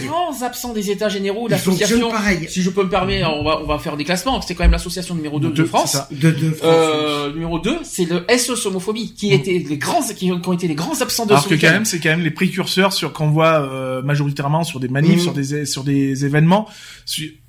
Grands 0.05 0.41
absents 0.41 0.73
des 0.73 0.91
états 0.91 1.09
généraux, 1.09 1.47
l'association. 1.47 2.11
Si 2.49 2.61
je 2.61 2.69
peux 2.69 2.83
me 2.83 2.89
permettre 2.89 3.29
on 3.29 3.43
va, 3.43 3.59
on 3.61 3.65
va 3.65 3.79
faire 3.79 3.97
des 3.97 4.03
classements. 4.03 4.41
C'est 4.41 4.55
quand 4.55 4.63
même 4.63 4.71
l'association 4.71 5.15
numéro 5.15 5.39
2 5.39 5.51
de, 5.51 5.63
France. 5.63 5.97
De, 6.11 6.31
de 6.31 6.51
France. 6.51 6.61
Euh, 6.63 7.33
numéro 7.33 7.59
2, 7.59 7.79
c'est 7.83 8.05
le 8.05 8.25
SOS 8.35 8.65
homophobie, 8.65 9.13
qui 9.13 9.29
mm. 9.29 9.33
étaient 9.33 9.63
les 9.67 9.77
grands, 9.77 10.01
qui, 10.01 10.31
ont 10.31 10.53
été 10.53 10.67
les 10.67 10.75
grands 10.75 11.01
absents 11.01 11.25
de 11.25 11.31
Alors 11.31 11.47
que 11.47 11.55
quand 11.55 11.71
même, 11.71 11.85
c'est 11.85 11.99
quand 11.99 12.09
même 12.09 12.21
les 12.21 12.31
précurseurs 12.31 12.93
sur 12.93 13.13
qu'on 13.13 13.29
voit 13.29 13.61
euh, 13.61 14.01
majoritairement 14.01 14.63
sur 14.63 14.79
des 14.79 14.87
manifs, 14.87 15.17
mm. 15.17 15.19
sur 15.19 15.33
des 15.33 15.65
sur 15.65 15.83
des 15.83 16.25
événements. 16.25 16.67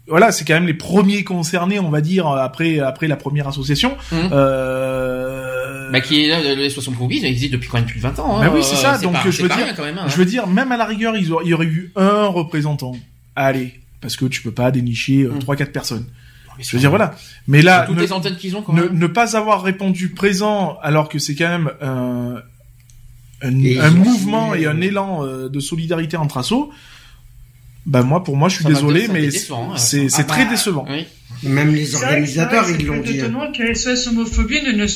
Voilà, 0.06 0.32
c'est 0.32 0.44
quand 0.44 0.54
même 0.54 0.66
les 0.66 0.74
premiers 0.74 1.24
concernés, 1.24 1.78
on 1.78 1.88
va 1.88 2.02
dire, 2.02 2.26
après 2.26 2.78
après 2.80 3.08
la 3.08 3.16
première 3.16 3.48
association. 3.48 3.96
Mm. 4.12 4.16
Euh... 4.32 5.90
Bah, 5.90 6.00
qui 6.00 6.24
est 6.24 6.56
le 6.56 6.68
SOS 6.68 6.88
homophobie, 6.88 7.18
il 7.18 7.24
existe 7.24 7.52
depuis 7.52 7.68
quand 7.68 7.78
même 7.78 7.86
plus 7.86 7.98
de 7.98 8.02
20 8.02 8.18
ans. 8.18 8.38
Hein. 8.38 8.46
Bah 8.46 8.52
oui, 8.54 8.62
c'est 8.62 8.76
ça. 8.76 8.98
Donc 8.98 9.14
je 9.24 9.42
veux 9.42 9.48
dire, 9.48 9.74
quand 9.76 9.84
même, 9.84 9.98
hein. 9.98 10.06
je 10.08 10.16
veux 10.16 10.24
dire, 10.24 10.46
même 10.46 10.72
à 10.72 10.76
la 10.76 10.84
rigueur, 10.84 11.16
il 11.16 11.26
y 11.26 11.54
aurait 11.54 11.66
eu 11.66 11.92
un 11.96 12.26
représentant. 12.26 12.92
Allez, 13.36 13.74
parce 14.04 14.16
que 14.16 14.26
tu 14.26 14.42
peux 14.42 14.50
pas 14.50 14.70
dénicher 14.70 15.22
euh, 15.22 15.30
mm. 15.30 15.38
trois 15.38 15.56
4 15.56 15.66
quatre 15.66 15.72
personnes. 15.72 16.04
Je 16.58 16.70
veux 16.72 16.78
dire 16.78 16.90
voilà. 16.90 17.14
Mais 17.48 17.62
là, 17.62 17.84
toutes 17.86 17.96
ne, 17.96 18.02
les 18.02 18.12
antennes 18.12 18.36
qu'ils 18.36 18.54
ont 18.54 18.60
quand 18.60 18.74
même. 18.74 18.90
Ne, 18.92 19.06
pas 19.06 19.34
avoir 19.34 19.62
répondu 19.62 20.10
présent 20.10 20.78
alors 20.82 21.08
que 21.08 21.18
c'est 21.18 21.34
quand 21.34 21.48
même 21.48 21.70
un, 21.80 22.36
un, 23.40 23.90
mouvement 23.90 24.54
et 24.54 24.66
un 24.66 24.80
élan 24.82 25.24
euh, 25.24 25.48
de 25.48 25.58
solidarité 25.58 26.18
entre 26.18 26.36
assos. 26.36 26.70
Ben 27.86 28.02
moi, 28.02 28.22
pour 28.22 28.36
moi, 28.36 28.50
je 28.50 28.56
suis 28.56 28.64
désolé, 28.66 29.08
mais 29.08 29.30
c'est 29.30 30.08
ah 30.12 30.24
très 30.24 30.44
bah, 30.44 30.50
décevant. 30.50 30.86
Même 31.42 31.74
les 31.74 31.94
organisateurs, 31.94 32.66
ils 32.68 32.84
l'ont 32.86 33.00
dit. 33.00 33.12
C'est 33.12 33.16
étonnant 33.16 33.50
que 33.50 33.74
SOS 33.74 34.08
homophobie 34.08 34.62
ne, 34.62 34.72
ne 34.72 34.86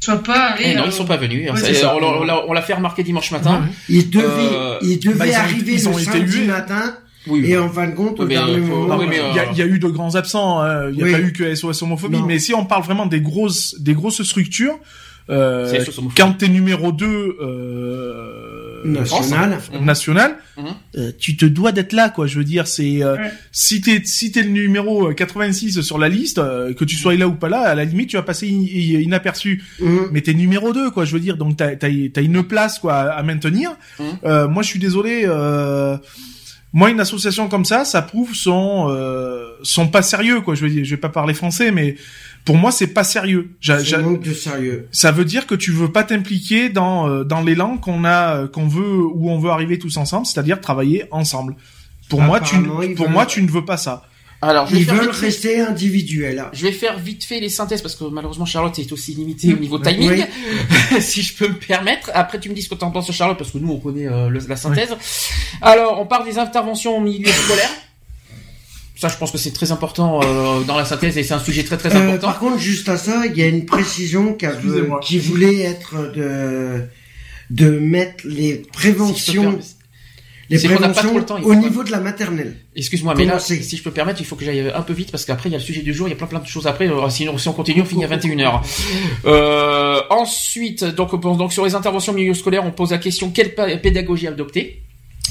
soit 0.00 0.22
pas 0.22 0.52
allés. 0.52 0.64
Eh 0.68 0.74
non, 0.74 0.84
ils 0.86 0.92
sont 0.92 1.04
pas 1.04 1.18
venus. 1.18 1.50
on 1.50 2.52
l'a 2.54 2.62
fait 2.62 2.74
remarquer 2.74 3.02
dimanche 3.02 3.30
matin. 3.30 3.68
Ils 3.90 4.08
devaient, 4.08 4.26
euh, 4.26 4.78
ils 4.80 4.98
devaient 4.98 5.30
bah, 5.30 5.40
arriver 5.40 5.74
le 5.74 5.78
samedi 5.78 6.40
matin 6.44 6.96
oui, 7.26 7.50
et 7.50 7.58
en 7.58 7.68
fin 7.68 7.86
de 7.86 7.94
compte, 7.94 8.20
au 8.20 8.26
dernier 8.26 8.58
moment, 8.58 9.00
il 9.02 9.56
y, 9.56 9.62
a 9.62 9.66
eu 9.66 9.78
de 9.78 9.88
grands 9.88 10.14
absents. 10.14 10.60
Hein. 10.60 10.90
Il 10.90 10.96
n'y 10.96 11.02
a 11.02 11.16
pas 11.16 11.22
eu 11.22 11.32
que 11.32 11.54
SOS 11.54 11.82
homophobie, 11.82 12.22
mais 12.26 12.38
si 12.38 12.54
on 12.54 12.64
parle 12.64 12.82
vraiment 12.84 13.06
des 13.06 13.20
grosses, 13.20 13.76
des 13.80 13.94
grosses 13.94 14.22
structures, 14.22 14.78
euh, 15.30 15.82
quand 16.16 16.34
t'es 16.34 16.48
numéro 16.48 16.92
2 16.92 17.06
euh, 17.40 18.54
national, 18.84 19.58
national 19.80 20.36
mhm. 20.58 20.64
euh, 20.98 21.12
tu 21.18 21.36
te 21.36 21.46
dois 21.46 21.72
d'être 21.72 21.92
là, 21.92 22.10
quoi. 22.10 22.26
Je 22.26 22.38
veux 22.38 22.44
dire, 22.44 22.66
c'est 22.66 23.02
euh, 23.02 23.16
si 23.50 23.80
t'es 23.80 24.02
si 24.04 24.32
t'es 24.32 24.42
le 24.42 24.50
numéro 24.50 25.12
86 25.12 25.80
sur 25.80 25.98
la 25.98 26.08
liste, 26.08 26.38
euh, 26.38 26.74
que 26.74 26.84
tu 26.84 26.96
sois 26.96 27.14
là 27.14 27.26
ou 27.26 27.34
pas 27.34 27.48
là, 27.48 27.60
à 27.60 27.74
la 27.74 27.84
limite, 27.84 28.10
tu 28.10 28.16
vas 28.16 28.22
passer 28.22 28.48
inaperçu. 28.48 29.62
Mhm. 29.80 30.08
Mais 30.12 30.20
t'es 30.20 30.34
numéro 30.34 30.72
2, 30.72 30.90
quoi. 30.90 31.04
Je 31.04 31.12
veux 31.12 31.20
dire, 31.20 31.36
donc 31.36 31.56
t'as 31.56 31.74
as, 31.82 32.20
une 32.20 32.42
place, 32.44 32.78
quoi, 32.78 32.94
à 32.94 33.22
maintenir. 33.22 33.76
Mhm. 33.98 34.46
moi, 34.50 34.62
je 34.62 34.68
suis 34.68 34.78
désolé. 34.78 35.24
Euh, 35.24 35.96
moi 36.74 36.90
une 36.90 37.00
association 37.00 37.48
comme 37.48 37.64
ça 37.64 37.84
ça 37.84 38.02
prouve 38.02 38.34
son 38.34 38.88
euh, 38.90 39.46
son 39.62 39.88
pas 39.88 40.02
sérieux 40.02 40.42
quoi. 40.42 40.54
Je 40.56 40.66
vais 40.66 40.84
je 40.84 40.90
vais 40.90 41.00
pas 41.00 41.08
parler 41.08 41.32
français 41.32 41.70
mais 41.70 41.94
pour 42.44 42.56
moi 42.56 42.72
c'est 42.72 42.88
pas 42.88 43.04
sérieux. 43.04 43.56
C'est 43.62 43.96
manque 44.02 44.22
de 44.22 44.34
sérieux. 44.34 44.88
Ça 44.90 45.12
veut 45.12 45.24
dire 45.24 45.46
que 45.46 45.54
tu 45.54 45.70
veux 45.70 45.92
pas 45.92 46.02
t'impliquer 46.02 46.68
dans 46.68 47.08
euh, 47.08 47.24
dans 47.24 47.40
l'élan 47.40 47.78
qu'on 47.78 48.04
a 48.04 48.36
euh, 48.36 48.48
qu'on 48.48 48.66
veut 48.66 48.98
où 49.06 49.30
on 49.30 49.38
veut 49.38 49.50
arriver 49.50 49.78
tous 49.78 49.96
ensemble 49.96 50.26
c'est-à-dire 50.26 50.60
travailler 50.60 51.04
ensemble. 51.12 51.54
Pour 52.10 52.20
moi 52.20 52.40
tu 52.40 52.56
pour 52.96 53.08
moi 53.08 53.24
tu 53.24 53.40
ne 53.40 53.48
veux 53.48 53.64
pas 53.64 53.76
ça 53.76 54.02
alors, 54.48 54.66
je 54.66 54.76
Ils 54.76 54.84
veulent 54.84 55.10
rester 55.10 55.60
individuels. 55.60 56.44
Je 56.52 56.66
vais 56.66 56.72
faire 56.72 56.98
vite 56.98 57.24
fait 57.24 57.40
les 57.40 57.48
synthèses 57.48 57.82
parce 57.82 57.96
que 57.96 58.04
malheureusement 58.04 58.44
Charlotte 58.44 58.78
est 58.78 58.92
aussi 58.92 59.14
limitée 59.14 59.52
au 59.54 59.58
niveau 59.58 59.78
timing, 59.78 60.26
si 61.00 61.22
je 61.22 61.34
peux 61.36 61.48
me 61.48 61.54
permettre. 61.54 62.10
Après, 62.14 62.38
tu 62.38 62.48
me 62.48 62.54
dis 62.54 62.62
ce 62.62 62.68
que 62.68 62.74
tu 62.74 62.84
en 62.84 62.90
penses 62.90 63.10
Charlotte 63.12 63.38
parce 63.38 63.50
que 63.50 63.58
nous 63.58 63.72
on 63.72 63.80
connaît 63.80 64.06
euh, 64.06 64.30
la 64.48 64.56
synthèse. 64.56 64.94
Alors, 65.62 66.00
on 66.00 66.06
parle 66.06 66.24
des 66.24 66.38
interventions 66.38 66.96
au 66.96 67.00
milieu 67.00 67.30
scolaire. 67.30 67.70
Ça, 68.96 69.08
je 69.08 69.16
pense 69.16 69.32
que 69.32 69.38
c'est 69.38 69.52
très 69.52 69.72
important 69.72 70.20
euh, 70.22 70.62
dans 70.62 70.76
la 70.76 70.84
synthèse 70.84 71.18
et 71.18 71.24
c'est 71.24 71.34
un 71.34 71.40
sujet 71.40 71.64
très 71.64 71.76
très 71.76 71.94
euh, 71.94 71.98
important. 71.98 72.26
par 72.28 72.38
contre, 72.38 72.58
juste 72.58 72.88
à 72.88 72.96
ça, 72.96 73.26
il 73.26 73.36
y 73.36 73.42
a 73.42 73.46
une 73.46 73.66
précision 73.66 74.36
qui 75.02 75.18
voulait 75.18 75.60
être 75.60 76.12
de 76.14 76.84
de 77.50 77.78
mettre 77.78 78.24
les 78.26 78.62
préventions 78.72 79.58
les 80.50 80.58
préventions 80.58 81.14
au 81.44 81.54
niveau 81.54 81.84
de 81.84 81.90
la 81.90 82.00
maternelle. 82.00 82.56
Excuse-moi, 82.76 83.14
mais 83.16 83.24
là, 83.24 83.38
si 83.38 83.76
je 83.76 83.82
peux 83.82 83.90
permettre, 83.90 84.20
il 84.20 84.26
faut 84.26 84.36
que 84.36 84.44
j'aille 84.44 84.72
un 84.74 84.82
peu 84.82 84.92
vite 84.92 85.10
parce 85.10 85.24
qu'après 85.24 85.48
il 85.48 85.52
y 85.52 85.54
a 85.54 85.58
le 85.58 85.64
sujet 85.64 85.82
du 85.82 85.92
jour, 85.92 86.08
il 86.08 86.10
y 86.10 86.14
a 86.14 86.16
plein 86.16 86.26
plein 86.26 86.40
de 86.40 86.46
choses 86.46 86.66
après. 86.66 86.88
Sinon, 87.10 87.38
si 87.38 87.48
on 87.48 87.52
continue, 87.52 87.82
on 87.82 87.84
finit 87.84 88.04
à 88.04 88.08
21h. 88.08 88.60
Euh, 89.26 90.00
ensuite, 90.10 90.84
donc, 90.84 91.20
donc 91.20 91.52
sur 91.52 91.64
les 91.64 91.74
interventions 91.74 92.12
milieu 92.12 92.34
scolaire, 92.34 92.64
on 92.64 92.70
pose 92.70 92.90
la 92.90 92.98
question 92.98 93.30
quelle 93.30 93.54
pédagogie 93.54 94.26
adopter? 94.26 94.82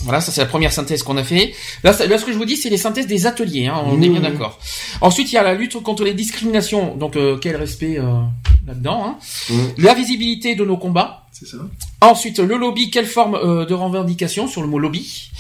Voilà, 0.04 0.20
ça 0.20 0.32
c'est 0.32 0.42
la 0.42 0.48
première 0.48 0.72
synthèse 0.72 1.02
qu'on 1.04 1.18
a 1.18 1.24
fait. 1.24 1.54
Là, 1.84 1.94
ce 1.94 2.26
que 2.26 2.34
je 2.34 2.38
vous 2.38 2.46
dis, 2.46 2.58
c'est 2.58 2.70
les 2.70 2.78
synthèses 2.78 3.08
des 3.08 3.26
ateliers. 3.26 3.68
Hein, 3.68 3.82
on 3.86 4.02
est 4.02 4.10
bien 4.10 4.20
mmh. 4.20 4.24
d'accord. 4.24 4.60
Ensuite, 5.02 5.32
il 5.32 5.36
y 5.36 5.38
a 5.38 5.44
la 5.44 5.54
lutte 5.54 5.82
contre 5.82 6.04
les 6.04 6.14
discriminations. 6.14 6.96
Donc, 6.96 7.16
euh, 7.16 7.38
quel 7.38 7.56
respect 7.56 7.98
euh, 7.98 8.22
là-dedans 8.68 9.06
hein. 9.06 9.18
Mmh. 9.50 9.56
La 9.78 9.94
visibilité 9.94 10.56
de 10.56 10.66
nos 10.66 10.78
combats. 10.78 11.23
Ensuite, 12.02 12.40
le 12.40 12.58
lobby, 12.58 12.90
quelle 12.90 13.06
forme 13.06 13.36
euh, 13.36 13.66
de 13.66 13.74
revendication 13.74 14.48
sur 14.48 14.62
le 14.62 14.68
mot 14.68 14.80
lobby? 14.80 15.32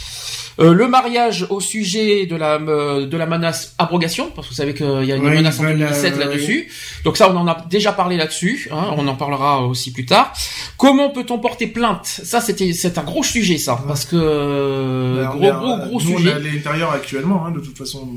Euh, 0.59 0.73
le 0.73 0.87
mariage 0.87 1.47
au 1.49 1.59
sujet 1.59 2.25
de 2.25 2.35
la 2.35 2.55
euh, 2.55 3.07
de 3.07 3.17
la 3.17 3.25
menace 3.25 3.75
abrogation, 3.77 4.31
parce 4.35 4.47
que 4.47 4.53
vous 4.53 4.57
savez 4.57 4.73
qu'il 4.73 5.05
y 5.05 5.11
a 5.11 5.15
une 5.15 5.23
menace 5.23 5.59
en 5.59 5.63
2017 5.63 6.17
là-dessus. 6.17 6.69
Donc 7.03 7.17
ça, 7.17 7.31
on 7.31 7.37
en 7.37 7.47
a 7.47 7.65
déjà 7.69 7.91
parlé 7.91 8.17
là-dessus. 8.17 8.69
Hein, 8.71 8.91
on 8.95 9.07
en 9.07 9.15
parlera 9.15 9.65
aussi 9.65 9.91
plus 9.91 10.05
tard. 10.05 10.33
Comment 10.77 11.09
peut-on 11.09 11.39
porter 11.39 11.67
plainte? 11.67 12.05
Ça, 12.05 12.39
c'était 12.41 12.73
c'est 12.73 12.97
un 12.97 13.03
gros 13.03 13.23
sujet, 13.23 13.57
ça, 13.57 13.79
parce 13.87 14.05
que 14.05 15.15
ben, 15.15 15.29
gros 15.29 15.51
gros 15.53 15.77
gros 15.87 15.99
sujet. 15.99 16.15
On 16.17 16.27
est 16.27 16.33
à 16.33 16.39
l'intérieur 16.39 16.91
actuellement, 16.91 17.45
hein, 17.45 17.51
de 17.51 17.59
toute 17.59 17.77
façon. 17.77 18.07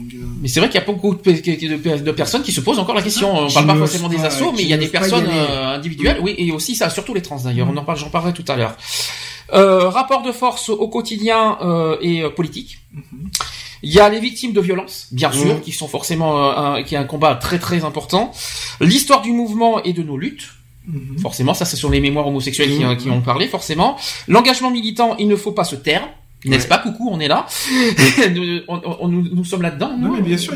Mais 0.43 0.49
c'est 0.49 0.61
vrai 0.61 0.69
qu'il 0.69 0.81
y 0.81 0.83
a 0.83 0.87
beaucoup 0.87 1.15
de, 1.15 1.97
de, 1.97 2.13
personnes 2.13 2.43
qui 2.43 2.53
se 2.53 2.61
posent 2.61 2.79
encore 2.79 2.95
la 2.95 3.03
question. 3.03 3.47
On 3.47 3.51
parle 3.51 3.67
pas 3.67 3.77
forcément 3.77 4.09
des 4.09 4.25
assauts, 4.25 4.53
mais 4.53 4.63
il 4.63 4.69
y 4.69 4.75
a 4.75 4.79
des 4.79 4.89
personnes 4.89 5.27
individuelles, 5.29 6.19
oui, 6.23 6.35
et 6.37 6.53
aussi 6.53 6.75
ça, 6.75 6.91
surtout 6.91 7.15
les 7.15 7.23
trans 7.23 7.41
d'ailleurs. 7.43 7.69
On 7.71 7.77
en 7.77 7.85
parle, 7.85 7.99
j'en 7.99 8.11
parlerai 8.11 8.33
tout 8.33 8.45
à 8.49 8.57
l'heure. 8.57 8.77
Euh, 9.53 9.89
rapport 9.89 10.23
de 10.23 10.33
force 10.33 10.69
au 10.71 10.89
quotidien 10.89 11.59
euh, 11.63 11.97
et 12.01 12.23
euh, 12.23 12.31
politique. 12.31 12.79
Il 13.83 13.93
y 13.93 14.01
a 14.01 14.09
les 14.09 14.19
victimes 14.19 14.53
de 14.53 14.61
violences, 14.61 15.09
bien 15.13 15.31
sûr, 15.31 15.61
qui 15.61 15.71
sont 15.71 15.87
forcément 15.87 16.51
un, 16.51 16.83
qui 16.83 16.95
est 16.95 16.99
un 16.99 17.05
combat 17.05 17.37
très 17.37 17.59
très 17.59 17.85
important. 17.85 18.33
L'histoire 18.81 19.23
du 19.23 19.33
mouvement 19.33 19.83
et 19.83 19.93
de 19.93 20.03
nos 20.03 20.17
luttes. 20.17 20.49
Mhm. 20.87 21.19
Forcément, 21.19 21.55
ça 21.55 21.65
c'est 21.65 21.77
sur 21.77 21.91
les 21.91 22.01
mémoires 22.01 22.27
homosexuelles 22.27 22.71
qui, 22.71 22.85
mhm. 22.85 22.97
qui, 22.97 23.11
ont 23.11 23.21
parlé, 23.21 23.47
forcément. 23.49 23.97
L'engagement 24.29 24.71
militant, 24.71 25.17
il 25.19 25.29
ne 25.29 25.37
faut 25.37 25.53
pas 25.53 25.65
se 25.65 25.77
taire. 25.77 26.09
N'est-ce 26.45 26.69
pas, 26.69 26.79
coucou, 26.79 27.09
on 27.11 27.19
est 27.19 27.29
là. 27.29 27.47
nous, 28.35 29.29
nous, 29.35 29.45
sommes 29.45 29.63
là-dedans. 29.63 29.97
Non, 29.99 30.13
mais 30.13 30.21
bien 30.21 30.37
sûr, 30.37 30.55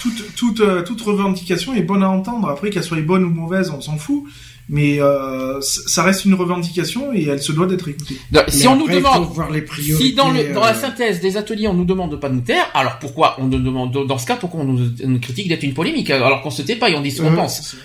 toute, 0.00 0.34
toute, 0.34 0.60
euh, 0.60 0.82
toute 0.82 1.00
revendication 1.00 1.74
est 1.74 1.82
bonne 1.82 2.02
à 2.02 2.10
entendre. 2.10 2.48
Après, 2.48 2.70
qu'elle 2.70 2.82
soit 2.82 3.00
bonne 3.00 3.24
ou 3.24 3.30
mauvaise, 3.30 3.70
on 3.70 3.80
s'en 3.80 3.96
fout 3.96 4.24
mais 4.68 5.00
euh, 5.00 5.60
ça 5.60 6.02
reste 6.02 6.24
une 6.24 6.34
revendication 6.34 7.12
et 7.12 7.24
elle 7.24 7.40
se 7.40 7.52
doit 7.52 7.66
d'être 7.66 7.88
écoutée. 7.88 8.16
Si 8.48 8.66
on 8.66 8.76
nous 8.76 8.88
demande, 8.88 9.28
si 9.76 10.12
dans, 10.14 10.30
le, 10.30 10.52
dans 10.52 10.60
la 10.60 10.74
euh, 10.74 10.80
synthèse 10.80 11.20
des 11.20 11.36
ateliers 11.36 11.68
on 11.68 11.74
nous 11.74 11.84
demande 11.84 12.10
de 12.10 12.16
pas 12.16 12.28
nous 12.28 12.40
taire, 12.40 12.68
alors 12.74 12.98
pourquoi 12.98 13.36
on 13.38 13.46
nous 13.46 13.58
demande 13.58 13.92
dans 13.92 14.18
ce 14.18 14.26
cas 14.26 14.36
pourquoi 14.36 14.60
on 14.60 14.64
nous, 14.64 15.20
critique 15.20 15.48
d'être 15.48 15.62
une 15.62 15.74
polémique 15.74 16.10
alors 16.10 16.42
qu'on 16.42 16.50
se 16.50 16.62
tait 16.62 16.76
pas 16.76 16.90
et 16.90 16.96
on 16.96 17.00
dit 17.00 17.12
ce 17.12 17.22
qu'on 17.22 17.34
pense. 17.34 17.76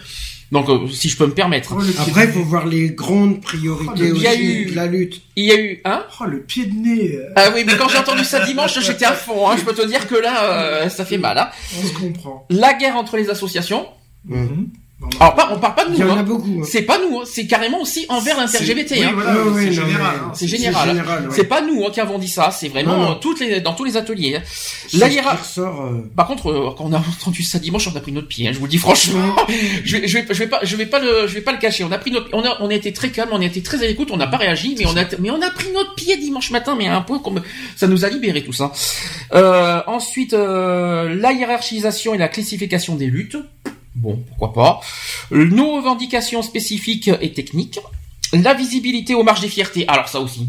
Donc, 0.51 0.67
euh, 0.67 0.85
si 0.89 1.07
je 1.07 1.15
peux 1.15 1.27
me 1.27 1.33
permettre. 1.33 1.73
Oh, 1.77 2.01
Après, 2.01 2.25
il 2.25 2.31
faut 2.33 2.43
voir 2.43 2.65
les 2.67 2.89
grandes 2.89 3.39
priorités 3.39 4.11
oh, 4.11 4.17
aussi 4.17 4.41
eu, 4.41 4.65
de 4.65 4.75
la 4.75 4.85
lutte. 4.85 5.21
Il 5.37 5.45
y 5.45 5.51
a 5.53 5.57
eu, 5.57 5.81
hein? 5.85 6.03
Oh, 6.19 6.25
le 6.25 6.41
pied 6.41 6.65
de 6.65 6.73
nez 6.73 7.17
Ah 7.37 7.51
oui, 7.55 7.63
mais 7.65 7.77
quand 7.77 7.87
j'ai 7.87 7.97
entendu 7.97 8.25
ça 8.25 8.45
dimanche, 8.45 8.77
j'étais 8.81 9.05
à 9.05 9.13
fond. 9.13 9.47
Hein. 9.47 9.55
Je 9.57 9.63
peux 9.63 9.73
te 9.73 9.87
dire 9.87 10.05
que 10.09 10.15
là, 10.15 10.89
ça 10.89 11.05
fait 11.05 11.17
mal. 11.17 11.37
Hein. 11.37 11.49
On 11.81 11.87
se 11.87 11.93
comprend. 11.93 12.45
La 12.49 12.73
guerre 12.73 12.97
entre 12.97 13.15
les 13.15 13.29
associations. 13.29 13.85
Mm 14.25 14.65
alors, 15.19 15.35
pas, 15.35 15.49
on 15.51 15.59
parle 15.59 15.75
pas 15.75 15.85
de 15.85 15.91
nous. 15.91 15.95
Il 15.97 16.01
y 16.01 16.03
en 16.03 16.15
a 16.15 16.19
hein. 16.19 16.23
beaucoup. 16.23 16.59
Hein. 16.61 16.65
C'est 16.65 16.83
pas 16.83 16.99
nous. 16.99 17.19
Hein. 17.19 17.23
C'est 17.25 17.47
carrément 17.47 17.81
aussi 17.81 18.05
envers 18.09 18.37
l'inter-LGBT. 18.37 18.91
Oui, 18.91 19.05
voilà, 19.13 19.33
c'est 19.55 19.71
général. 19.71 20.15
C'est 20.33 20.47
général. 20.47 21.03
C'est 21.31 21.43
pas 21.45 21.61
nous 21.61 21.89
qui 21.89 21.99
avons 21.99 22.19
dit 22.19 22.27
ça. 22.27 22.51
C'est 22.51 22.69
vraiment 22.69 23.15
toutes 23.15 23.39
les, 23.39 23.61
dans 23.61 23.73
tous 23.73 23.83
les 23.83 23.97
ateliers. 23.97 24.39
La 24.93 25.07
ressort, 25.07 25.85
euh... 25.85 26.09
Par 26.15 26.27
contre, 26.27 26.51
euh, 26.51 26.73
quand 26.77 26.85
on 26.85 26.93
a 26.93 26.97
entendu 26.97 27.43
ça 27.43 27.59
dimanche, 27.59 27.87
on 27.87 27.95
a 27.95 27.99
pris 27.99 28.11
notre 28.11 28.27
pied. 28.27 28.51
Je 28.51 28.59
vous 28.59 28.65
le 28.65 28.71
dis 28.71 28.77
franchement. 28.77 29.35
je, 29.83 29.97
vais, 29.97 30.07
je, 30.07 30.17
vais, 30.19 30.25
je 30.29 30.39
vais 30.39 30.47
pas, 30.47 30.59
je 30.63 30.75
vais 30.75 30.85
pas 30.85 30.99
le, 30.99 31.27
je 31.27 31.33
vais 31.33 31.41
pas 31.41 31.51
le 31.51 31.59
cacher. 31.59 31.83
On 31.83 31.91
a 31.91 31.97
pris 31.97 32.11
notre, 32.11 32.29
on 32.33 32.43
a, 32.43 32.57
on 32.61 32.69
a 32.69 32.73
été 32.73 32.93
très 32.93 33.09
calme, 33.09 33.29
on 33.31 33.41
a 33.41 33.45
été 33.45 33.61
très 33.61 33.83
à 33.83 33.87
l'écoute, 33.87 34.09
on 34.11 34.17
n'a 34.17 34.27
pas 34.27 34.37
réagi, 34.37 34.75
mais 34.77 34.85
on 34.85 34.97
a, 34.97 35.03
mais 35.19 35.31
on 35.31 35.41
a 35.41 35.49
pris 35.49 35.71
notre 35.73 35.95
pied 35.95 36.17
dimanche 36.17 36.51
matin, 36.51 36.75
mais 36.77 36.87
à 36.87 36.95
un 36.95 37.01
point 37.01 37.19
comme 37.19 37.41
ça 37.75 37.87
nous 37.87 38.05
a 38.05 38.09
libéré 38.09 38.43
tout 38.43 38.53
ça. 38.53 38.71
Euh, 39.33 39.81
ensuite, 39.87 40.33
euh, 40.33 41.15
la 41.15 41.31
hiérarchisation 41.31 42.13
et 42.13 42.17
la 42.17 42.27
classification 42.27 42.95
des 42.95 43.07
luttes. 43.07 43.37
Bon, 43.95 44.23
pourquoi 44.27 44.53
pas. 44.53 44.81
Nos 45.31 45.75
revendications 45.75 46.41
spécifiques 46.41 47.09
et 47.21 47.33
techniques. 47.33 47.79
La 48.33 48.53
visibilité 48.53 49.13
aux 49.13 49.23
marges 49.23 49.41
des 49.41 49.49
fiertés. 49.49 49.85
Alors 49.87 50.07
ça 50.07 50.19
aussi. 50.19 50.47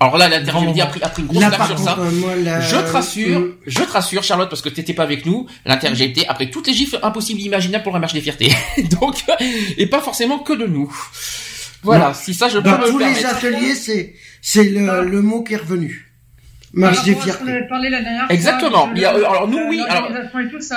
Alors 0.00 0.18
là, 0.18 0.28
l'intermédiaire 0.28 0.86
a 0.86 0.90
pris, 0.90 1.00
a 1.02 1.08
pris 1.08 1.22
une 1.22 1.28
grosse 1.28 1.66
sur 1.68 1.78
ça. 1.78 1.96
Euh, 2.00 2.60
je 2.60 2.76
te 2.76 2.90
rassure, 2.90 3.38
mm. 3.38 3.54
je 3.68 3.82
te 3.82 3.92
rassure, 3.92 4.24
Charlotte, 4.24 4.50
parce 4.50 4.60
que 4.60 4.68
t'étais 4.68 4.94
pas 4.94 5.04
avec 5.04 5.24
nous. 5.26 5.46
L'inter-LGBT 5.64 6.24
après 6.26 6.50
toutes 6.50 6.66
les 6.66 6.74
gifs 6.74 6.96
impossibles 7.04 7.40
imaginables 7.40 7.84
pour 7.84 7.92
la 7.92 8.00
marche 8.00 8.12
des 8.12 8.20
fiertés. 8.20 8.52
Donc, 9.00 9.22
et 9.78 9.86
pas 9.86 10.00
forcément 10.00 10.40
que 10.40 10.54
de 10.54 10.66
nous. 10.66 10.92
Voilà, 11.84 12.14
si 12.14 12.34
ça 12.34 12.48
je 12.48 12.58
peux 12.58 12.68
Dans 12.68 12.78
tous 12.78 12.98
les 12.98 13.24
ateliers, 13.24 13.76
c'est 13.76 14.14
c'est 14.40 14.64
le, 14.64 15.04
le 15.04 15.22
mot 15.22 15.44
qui 15.44 15.54
est 15.54 15.58
revenu. 15.58 16.11
Marche 16.74 17.04
des 17.04 17.14
fiertés. 17.14 17.62
Parlé 17.68 17.90
la 17.90 18.00
dernière 18.00 18.26
Exactement. 18.30 18.90
il 18.94 19.02
y 19.02 19.04
a, 19.04 19.10
alors 19.10 19.46
nous 19.48 19.60
oui. 19.68 19.80
Alors, 19.88 20.08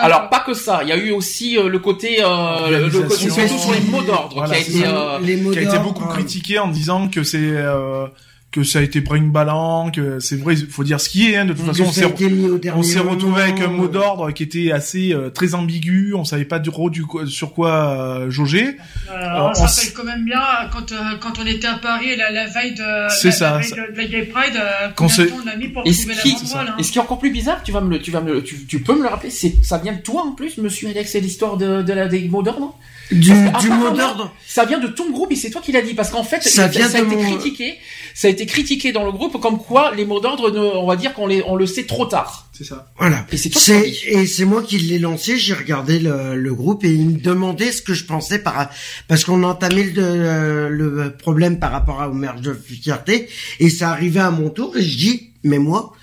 alors, 0.01 0.29
pas 0.29 0.39
que 0.39 0.53
ça. 0.53 0.81
Il 0.83 0.89
y 0.89 0.91
a 0.91 0.97
eu 0.97 1.11
aussi 1.11 1.57
euh, 1.57 1.69
le 1.69 1.79
côté, 1.79 2.17
euh, 2.21 2.89
le 2.89 2.89
côté 2.89 3.29
surtout 3.29 3.57
sur 3.57 3.71
les 3.73 3.79
mots 3.79 4.01
d'ordre 4.01 4.45
qui 4.45 4.53
a 4.53 4.57
été, 4.57 4.85
euh, 4.85 5.51
qui 5.53 5.59
a 5.59 5.61
été 5.61 5.79
beaucoup 5.79 6.05
critiqué 6.05 6.59
en 6.59 6.67
disant 6.67 7.07
que 7.07 7.23
c'est 7.23 7.37
euh, 7.39 8.07
que 8.56 8.64
ça 8.64 8.80
a 8.80 8.82
été 8.82 9.01
brinque-ballant, 9.01 9.91
que 9.91 10.22
c'est 10.22 10.38
vrai, 10.38 10.53
il 10.53 10.68
faut 10.68 10.86
dire 10.86 11.01
ce 11.01 11.10
qui 11.10 11.30
est. 11.30 11.36
Hein, 11.36 11.43
de 11.43 11.51
toute 11.51 11.66
façon, 11.66 11.84
on 11.84 11.91
s'est, 11.91 12.06
retrouvé 12.06 13.41
avec 13.41 13.60
un 13.60 13.68
mot 13.68 13.89
d'ordre 13.89 14.32
qui 14.32 14.43
était 14.43 14.72
assez 14.72 15.14
euh, 15.14 15.30
très 15.30 15.56
ambigu. 15.56 16.14
On 16.16 16.24
savait 16.24 16.45
pas 16.45 16.60
du 16.60 16.70
du 16.89 17.03
sur 17.28 17.53
quoi 17.53 17.72
euh, 17.72 18.30
jauger. 18.30 18.78
Euh, 19.12 19.51
on 19.58 19.68
fait 19.68 19.91
quand 19.91 20.06
même 20.06 20.24
bien 20.24 20.41
quand 20.72 20.93
quand 21.20 21.38
on 21.39 21.45
était 21.45 21.68
à 21.68 21.76
Paris 21.76 22.16
la, 22.16 22.32
la 22.32 22.47
veille 22.47 22.76
de 22.76 23.10
c'est 23.10 23.32
ça, 23.32 23.60
de, 23.60 23.97
la 23.97 24.06
Gay 24.06 24.24
Pride. 24.24 24.58
Quand 24.95 25.08
on 25.20 25.47
a 25.47 25.56
mis 25.58 25.68
pour 25.68 25.84
trouver 25.84 26.16
la 26.16 26.80
Et 26.80 26.84
ce 26.84 26.91
qui 26.93 26.97
est 26.97 27.01
encore 27.01 27.20
plus 27.20 27.32
bizarre, 27.32 27.62
tu 27.62 27.74
vas 27.74 27.82
me 27.82 27.89
le, 27.89 27.99
tu 27.99 28.12
vas 28.12 28.22
me 28.22 28.41
tu, 28.41 28.66
tu 28.66 28.80
peux 28.80 28.95
me 28.95 29.03
le 29.03 29.10
rappeler, 29.10 29.32
c'est 29.32 29.53
ça 29.64 29.80
vient 29.80 29.93
de 29.93 30.01
toi 30.01 30.24
en 30.26 30.32
plus, 30.32 30.58
Monsieur 30.60 30.88
Alex, 30.88 31.12
c'est 31.12 31.20
l'histoire 31.20 31.58
de, 31.58 31.82
de 31.82 31.93
la 31.93 32.08
des 32.08 32.30
mots 32.30 32.41
d'ordre? 32.41 32.78
Du, 33.12 33.32
du 33.60 33.70
mot 33.70 33.91
d'ordre. 33.91 34.34
Ça 34.47 34.66
vient 34.66 34.80
de 34.80 34.88
ton 34.88 35.12
groupe 35.12 35.32
et 35.32 35.36
c'est 35.36 35.51
toi 35.51 35.62
qui 35.62 35.72
l'as 35.72 35.82
dit 35.82 35.93
parce 35.93 36.10
qu'en 36.10 36.24
fait 36.24 36.41
ça, 36.41 36.68
vient 36.68 36.89
ça 36.89 36.97
a 36.97 37.01
été 37.01 37.16
critiqué. 37.16 37.76
Ça 38.16 38.28
a 38.28 38.32
été 38.32 38.45
critiqué 38.45 38.91
dans 38.91 39.06
le 39.06 39.12
groupe 39.12 39.39
comme 39.39 39.60
quoi 39.60 39.93
les 39.93 40.06
mots 40.06 40.20
d'ordre, 40.20 40.51
on 40.76 40.88
va 40.88 40.95
dire 40.95 41.14
qu'on 41.14 41.28
les, 41.28 41.43
on 41.45 41.56
le 41.56 41.68
sait 41.68 41.84
trop 41.84 42.06
tard. 42.06 42.49
C'est 42.53 42.64
ça. 42.64 42.91
Voilà. 42.97 43.26
Et 43.32 43.38
c'est 43.38 43.49
toi 43.49 43.62
et 43.76 44.26
c'est 44.26 44.45
moi 44.45 44.64
qui 44.64 44.78
l'ai 44.78 44.97
lancé. 44.97 45.38
J'ai 45.38 45.53
regardé 45.53 45.99
le, 45.99 46.36
le, 46.36 46.53
groupe 46.56 46.84
et 46.84 46.93
il 46.93 47.10
me 47.10 47.20
demandait 47.20 47.72
ce 47.72 47.82
que 47.82 47.93
je 47.93 48.06
pensais 48.06 48.39
par 48.39 48.70
parce 49.08 49.24
qu'on 49.24 49.43
a 49.43 49.47
entamé 49.47 49.84
le, 49.84 50.70
le 50.70 51.16
problème 51.16 51.60
par 51.60 51.72
rapport 51.72 52.01
à 52.01 52.10
Omer 52.10 52.39
de 52.39 52.53
fierté 52.53 53.28
et 53.60 53.70
ça 53.70 53.91
arrivait 53.91 54.22
à 54.22 54.32
mon 54.32 54.49
tour 54.49 54.76
et 54.78 54.82
je 54.82 54.97
dis 54.97 55.30
mais 55.43 55.60
moi 55.60 55.93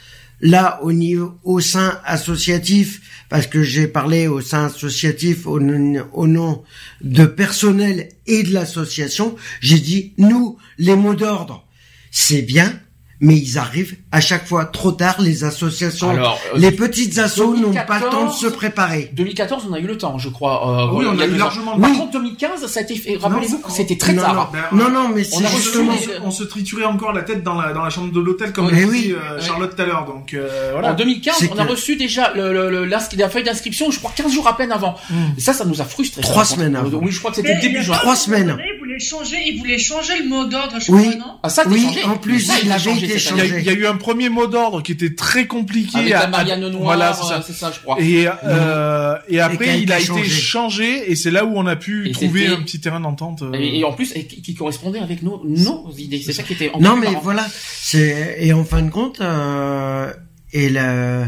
là 0.41 0.81
au 0.83 0.93
niveau 0.93 1.35
au 1.45 1.61
sein 1.61 2.01
associatif 2.05 3.01
parce 3.33 3.47
que 3.47 3.63
j'ai 3.63 3.89
parlé 3.89 4.27
au 4.27 4.43
sein 4.43 4.67
associatif 4.67 5.47
au, 5.47 5.59
nom 5.59 6.65
de 7.01 7.25
personnel 7.25 8.11
et 8.27 8.43
de 8.43 8.53
l'association, 8.53 9.37
j'ai 9.63 9.79
dit 9.79 10.13
nous 10.19 10.59
les 10.77 10.97
mots 10.97 11.15
d'ordre, 11.15 11.67
c'est 12.11 12.43
bien, 12.43 12.79
mais 13.23 13.37
ils 13.37 13.57
arrivent 13.57 13.97
à 14.11 14.21
chaque 14.21 14.47
fois 14.47 14.65
trop 14.65 14.91
tard. 14.91 15.21
Les 15.21 15.45
associations, 15.45 16.11
Alors, 16.11 16.41
euh, 16.55 16.59
les 16.59 16.73
petites 16.73 17.19
assos 17.19 17.57
n'ont 17.57 17.73
pas 17.73 18.01
le 18.01 18.11
temps 18.11 18.27
de 18.27 18.33
se 18.33 18.49
préparer. 18.49 19.11
2014, 19.13 19.69
on 19.71 19.73
a 19.73 19.79
eu 19.79 19.87
le 19.87 19.97
temps, 19.97 20.19
je 20.19 20.29
crois. 20.29 20.91
Euh, 20.93 20.97
oui, 20.99 21.07
on 21.09 21.17
a, 21.19 21.27
eu 21.27 21.37
largement. 21.37 21.79
Par 21.79 21.93
contre, 21.93 22.11
2015, 22.13 22.67
ça 22.67 22.81
a 22.81 22.83
été 22.83 22.97
fait. 22.97 23.17
Rappelez-vous 23.17 23.59
que 23.59 23.71
c'était 23.71 23.97
très 23.97 24.15
tard. 24.17 24.53
Non, 24.73 24.91
non, 24.91 25.09
mais 25.09 25.23
c'est 25.23 25.47
justement. 25.47 25.93
On 26.25 26.33
se 26.33 26.43
triturait 26.43 26.85
encore 26.85 27.13
la 27.13 27.23
tête 27.23 27.45
dans 27.45 27.55
la 27.55 27.73
dans 27.73 27.85
la 27.85 27.91
chambre 27.91 28.13
de 28.13 28.21
l'hôtel, 28.21 28.53
comme 28.53 28.69
eh 28.73 28.85
dit 28.87 29.13
euh, 29.13 29.41
Charlotte 29.41 29.75
tout 29.75 29.83
à 29.83 29.87
l'heure. 29.87 30.05
Donc 30.05 30.37
voilà. 30.73 30.91
En 30.91 30.95
2015, 30.95 31.49
on 31.55 31.59
a 31.59 31.65
reçu 31.65 31.95
déjà 31.95 32.33
le, 32.35 32.53
le, 32.53 32.85
la 32.85 32.99
feuille 33.01 33.45
d'inscription, 33.45 33.91
je 33.93 33.99
crois 34.01 34.13
15 34.17 34.33
jours 34.33 34.49
à 34.49 34.57
peine 34.57 34.73
avant. 34.73 34.97
Hmm. 35.11 35.39
Ça, 35.39 35.53
ça 35.53 35.65
nous 35.65 35.81
a 35.81 35.85
frustré. 35.85 36.23
Trois 36.23 36.45
semaines 36.45 36.75
avant. 36.75 36.99
Oui, 36.99 37.13
je 37.13 37.21
crois 37.21 37.31
que 37.31 37.37
c'était 37.37 37.59
début 37.61 37.83
juin. 37.83 37.97
Trois 37.99 38.17
semaines. 38.17 38.57
Il 38.93 38.99
voulait 38.99 38.99
changer, 39.01 39.37
il 39.47 39.59
voulait 39.59 39.79
changer 39.79 40.19
le 40.19 40.29
mot 40.29 40.45
d'ordre, 40.45 40.79
je 40.79 40.87
crois, 40.87 41.01
non 41.17 41.39
Ah 41.43 41.49
ça, 41.49 41.65
oui. 41.69 41.87
En 42.05 42.17
plus, 42.17 42.51
il 42.63 42.73
avait 42.73 42.99
été 42.99 43.19
changé. 43.19 43.59
Il 43.59 43.65
y 43.65 43.71
a 43.71 43.73
eu 43.73 43.87
un 43.87 43.97
premier 43.97 44.29
mot 44.29 44.47
d'ordre 44.47 44.83
qui 44.83 44.93
était 44.93 45.15
très 45.15 45.47
compliqué. 45.47 45.99
Avec 45.99 46.11
la 46.11 46.27
Marianne 46.27 46.69
Noire, 46.69 46.83
voilà, 46.83 47.15
c'est 47.15 47.27
ça. 47.27 47.43
ça. 47.53 47.73
je 47.73 47.81
crois. 47.81 48.01
Et, 48.01 48.27
euh, 48.45 49.17
et 49.29 49.41
après, 49.41 49.81
il 49.81 49.93
a 49.93 50.01
été 50.01 50.25
changé. 50.25 51.11
et 51.11 51.17
c'est 51.17 51.31
là 51.31 51.45
où 51.45 51.53
on 51.57 51.67
a 51.67 51.77
pu 51.77 52.11
trouver 52.13 52.49
un 52.49 52.63
petit 52.63 52.81
terrain 52.81 53.01
d'entente. 53.01 53.43
Euh. 53.43 53.53
Et, 53.55 53.85
en 53.85 53.93
plus, 53.93 54.13
qui 54.13 54.55
correspondait 54.55 55.01
avec 55.01 55.23
nos, 55.23 55.43
nos 55.45 55.93
idées. 55.97 56.23
C'est 56.25 56.33
ça 56.33 56.43
qui 56.43 56.53
était. 56.53 56.71
Non, 56.81 56.97
mais 56.97 57.09
voilà. 57.23 57.47
C'est 57.81 58.37
et 58.41 58.53
en 58.53 58.65
fin 58.65 58.83
de 58.83 58.91
compte, 58.91 59.21
euh, 59.21 60.13
et 60.53 60.69
la 60.69 61.27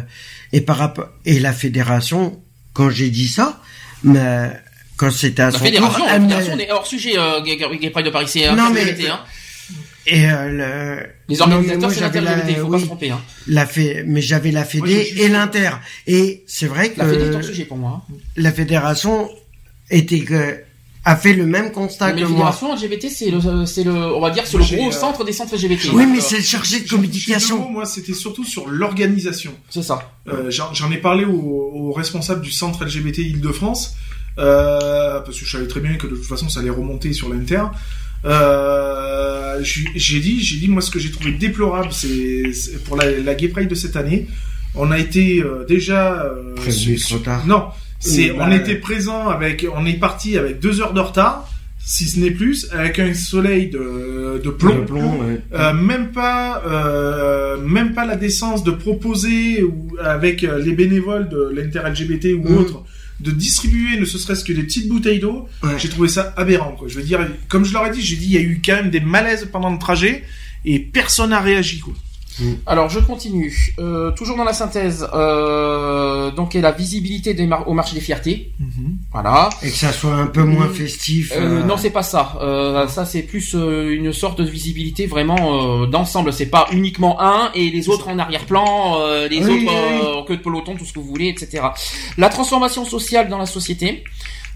et 0.53 0.61
par 0.61 0.77
rapport 0.77 1.09
et 1.25 1.41
la 1.41 1.53
fédération, 1.53 2.41
quand 2.73 2.91
j'ai 2.91 3.11
dit 3.11 3.29
ça, 3.29 3.61
mais 4.03 4.51
quand 4.97 5.11
c'était 5.11 5.43
à 5.43 5.47
la 5.47 5.53
son 5.53 5.65
fédération, 5.65 5.99
tour, 5.99 6.07
la 6.07 6.21
fédération, 6.21 6.59
est 6.59 6.71
hors 6.71 6.87
sujet, 6.87 7.19
euh, 7.19 7.43
Gay 7.43 7.91
Pride 7.91 8.07
de 8.07 8.11
Paris, 8.11 8.27
c'est 8.29 8.53
non 8.55 8.71
mais 8.71 8.95
hein. 9.09 9.21
Et 10.07 10.27
euh, 10.27 10.99
le... 10.99 11.07
Les 11.29 11.41
organisateurs, 11.41 11.91
c'est 11.91 12.01
l'inter 12.21 12.45
il 12.51 12.57
faut 12.57 12.69
pas 12.69 12.79
se 12.79 12.85
tromper. 12.85 13.11
Hein. 13.11 13.21
La 13.47 13.67
mais 14.05 14.21
j'avais 14.21 14.51
la 14.51 14.65
Fédé 14.65 15.15
et 15.17 15.29
l'Inter. 15.29 15.71
Et 16.07 16.45
c'est 16.47 16.67
vrai 16.67 16.91
que... 16.91 16.99
La 16.99 17.07
Fédé 17.07 17.25
est 17.25 17.37
en 17.37 17.43
sujet 17.43 17.65
pour 17.65 17.79
moi. 17.79 18.03
Hein. 18.07 18.15
La 18.37 18.53
fédération 18.53 19.31
était 19.91 20.21
que 20.21 20.59
a 21.07 21.17
fait 21.17 21.35
le 21.35 21.45
même 21.45 21.71
constat 21.71 22.13
que 22.13 22.21
moi. 22.25 22.47
La 22.47 22.53
fédération 22.53 22.75
LGBT, 22.75 23.09
c'est 23.11 23.31
le, 23.31 23.67
c'est 23.67 23.85
le, 23.85 23.93
on 23.93 24.21
va 24.21 24.31
dire, 24.31 24.47
c'est 24.47 24.57
le 24.57 24.65
gros 24.65 24.89
euh, 24.89 24.93
centre 24.93 25.25
des 25.25 25.33
centres 25.33 25.55
LGBT. 25.55 25.91
Oui, 25.93 26.07
mais 26.07 26.21
c'est 26.21 26.41
chargé 26.41 26.81
de 26.81 26.89
communication. 26.89 27.71
Moi, 27.71 27.85
c'était 27.85 28.15
surtout 28.15 28.45
sur 28.45 28.69
l'organisation. 28.69 29.53
C'est 29.69 29.83
ça. 29.83 30.13
Euh, 30.29 30.51
j'en 30.51 30.91
ai 30.91 30.97
parlé 30.97 31.25
au, 31.27 31.33
au, 31.33 31.93
responsable 31.93 32.41
du 32.41 32.51
centre 32.51 32.85
LGBT 32.85 33.19
Île-de-France, 33.19 33.97
euh, 34.39 35.21
parce 35.21 35.39
que 35.39 35.45
je 35.45 35.51
savais 35.51 35.69
très 35.69 35.81
bien 35.81 35.95
que 35.97 36.07
de 36.07 36.17
toute 36.17 36.27
façon, 36.27 36.49
ça 36.49 36.61
allait 36.61 36.71
remonter 36.71 37.13
sur 37.13 37.33
l'Inter. 37.33 37.63
Euh, 38.25 39.61
j'ai 39.63 40.21
dit, 40.21 40.43
j'ai 40.43 40.59
dit 40.59 40.69
moi 40.69 40.81
ce 40.81 40.91
que 40.91 40.99
j'ai 40.99 41.11
trouvé 41.11 41.33
déplorable, 41.33 41.93
c'est 41.93 42.83
pour 42.85 42.97
la, 42.97 43.11
la 43.11 43.35
Gay 43.35 43.49
Pride 43.49 43.69
de 43.69 43.75
cette 43.75 43.97
année, 43.97 44.27
on 44.75 44.91
a 44.91 44.99
été 44.99 45.43
euh, 45.43 45.65
déjà 45.65 46.25
euh, 46.25 46.55
trop 46.99 47.19
tard. 47.19 47.47
Non, 47.47 47.67
c'est 47.99 48.33
on 48.33 48.39
bah, 48.39 48.55
était 48.55 48.77
présent 48.77 49.29
avec, 49.29 49.67
on 49.75 49.85
est 49.87 49.99
parti 49.99 50.39
avec 50.39 50.59
deux 50.59 50.81
heures 50.81 50.95
de 50.95 51.01
retard 51.01 51.49
si 51.87 52.07
ce 52.07 52.19
n'est 52.19 52.31
plus, 52.31 52.67
avec 52.73 52.99
un 52.99 53.13
soleil 53.13 53.69
de, 53.69 54.41
de 54.43 54.51
plomb, 54.51 54.87
euh, 55.53 55.73
même 55.75 56.13
pas, 56.13 56.63
euh, 56.67 57.59
même 57.59 57.93
pas 57.93 58.07
la 58.07 58.17
décence 58.17 58.65
de 58.65 58.71
proposer 58.71 59.63
ou 59.63 59.95
avec 60.03 60.41
les 60.43 60.73
bénévoles 60.73 61.29
de 61.29 61.51
l'inter-LGBT 61.55 62.37
ou 62.39 62.49
mmh. 62.49 62.57
autres 62.57 62.85
de 63.21 63.31
distribuer 63.31 63.99
ne 63.99 64.05
serait-ce 64.05 64.45
que 64.45 64.53
des 64.53 64.63
petites 64.63 64.89
bouteilles 64.89 65.21
d'eau, 65.21 65.49
j'ai 65.79 65.89
trouvé 65.89 66.09
ça 66.09 66.35
aberrant. 66.37 66.73
Quoi. 66.73 66.89
Je 66.89 66.97
veux 66.97 67.03
dire, 67.03 67.27
comme 67.49 67.65
je 67.65 67.73
leur 67.73 67.87
ai 67.87 67.91
dit, 67.91 68.03
j'ai 68.03 68.17
dit, 68.17 68.27
il 68.27 68.33
y 68.33 68.39
a 68.39 68.41
eu 68.41 68.61
quand 68.65 68.75
même 68.75 68.91
des 68.91 69.01
malaises 69.01 69.49
pendant 69.51 69.71
le 69.71 69.79
trajet 69.79 70.25
et 70.65 70.79
personne 70.79 71.31
n'a 71.31 71.41
réagi. 71.41 71.81
Quoi. 71.81 71.95
Mm. 72.39 72.53
Alors 72.67 72.89
je 72.89 73.01
continue. 73.01 73.75
Euh, 73.79 74.11
toujours 74.13 74.37
dans 74.37 74.45
la 74.45 74.53
synthèse, 74.53 75.07
euh, 75.15 76.31
donc 76.31 76.55
et 76.55 76.61
la 76.61 76.73
visibilité 76.73 77.35
des 77.35 77.49
au 77.67 77.75
marché 77.75 77.95
des 77.95 78.01
fiertés. 78.01 78.53
Mm-hmm. 78.61 78.91
Voilà. 79.13 79.51
Et 79.63 79.71
que 79.71 79.77
ça 79.77 79.93
soit 79.93 80.15
un 80.15 80.27
peu 80.27 80.43
moins 80.43 80.67
mm. 80.67 80.75
festif. 80.75 81.33
Euh, 81.37 81.63
non, 81.63 81.77
c'est 81.77 81.91
pas 81.91 82.03
ça. 82.03 82.37
ça 82.89 83.05
c'est 83.05 83.23
plus 83.23 83.55
une 83.55 84.13
sorte 84.13 84.41
de 84.41 84.45
visibilité 84.45 85.07
vraiment 85.07 85.87
d'ensemble. 85.87 86.33
C'est 86.33 86.47
pas 86.47 86.67
uniquement 86.73 87.21
un 87.21 87.51
et 87.55 87.71
les 87.71 87.89
autres 87.89 88.09
en 88.09 88.19
arrière-plan, 88.19 88.99
les 89.31 89.49
autres 89.49 90.17
en 90.19 90.25
queue 90.25 90.37
de 90.37 90.43
peloton, 90.43 90.77
tout 90.77 90.85
ce 90.85 90.93
que 90.93 90.99
vous 90.99 91.07
voulez, 91.07 91.29
etc. 91.29 91.65
La 92.19 92.29
transformation 92.29 92.85
sociale 92.85 93.29
dans 93.29 93.39
la 93.39 93.47
société. 93.47 94.05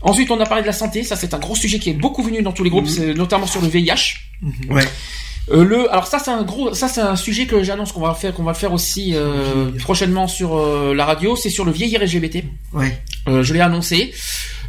Ensuite, 0.00 0.30
on 0.30 0.38
a 0.40 0.46
parlé 0.46 0.62
de 0.62 0.68
la 0.68 0.72
santé. 0.72 1.02
Ça, 1.02 1.16
c'est 1.16 1.34
un 1.34 1.40
gros 1.40 1.56
sujet 1.56 1.80
qui 1.80 1.90
est 1.90 1.94
beaucoup 1.94 2.22
venu 2.22 2.40
dans 2.40 2.52
tous 2.52 2.62
les 2.62 2.70
groupes, 2.70 2.86
mm-hmm. 2.86 3.16
notamment 3.16 3.46
sur 3.46 3.60
le 3.60 3.66
VIH. 3.66 4.18
Ouais. 4.70 4.84
Euh, 5.50 5.64
le, 5.64 5.90
alors 5.90 6.06
ça 6.06 6.18
c'est 6.18 6.30
un 6.30 6.42
gros, 6.42 6.74
ça 6.74 6.88
c'est 6.88 7.00
un 7.00 7.16
sujet 7.16 7.46
que 7.46 7.62
j'annonce 7.62 7.92
qu'on 7.92 8.00
va 8.00 8.14
faire, 8.14 8.34
qu'on 8.34 8.44
va 8.44 8.54
faire 8.54 8.72
aussi 8.72 9.12
euh, 9.14 9.70
prochainement 9.78 10.28
sur 10.28 10.56
euh, 10.56 10.94
la 10.94 11.04
radio. 11.04 11.36
C'est 11.36 11.50
sur 11.50 11.64
le 11.64 11.72
vieillir 11.72 12.02
LGBT. 12.02 12.44
Ouais. 12.72 13.02
je 13.26 13.52
l'ai 13.52 13.60
annoncé. 13.60 14.12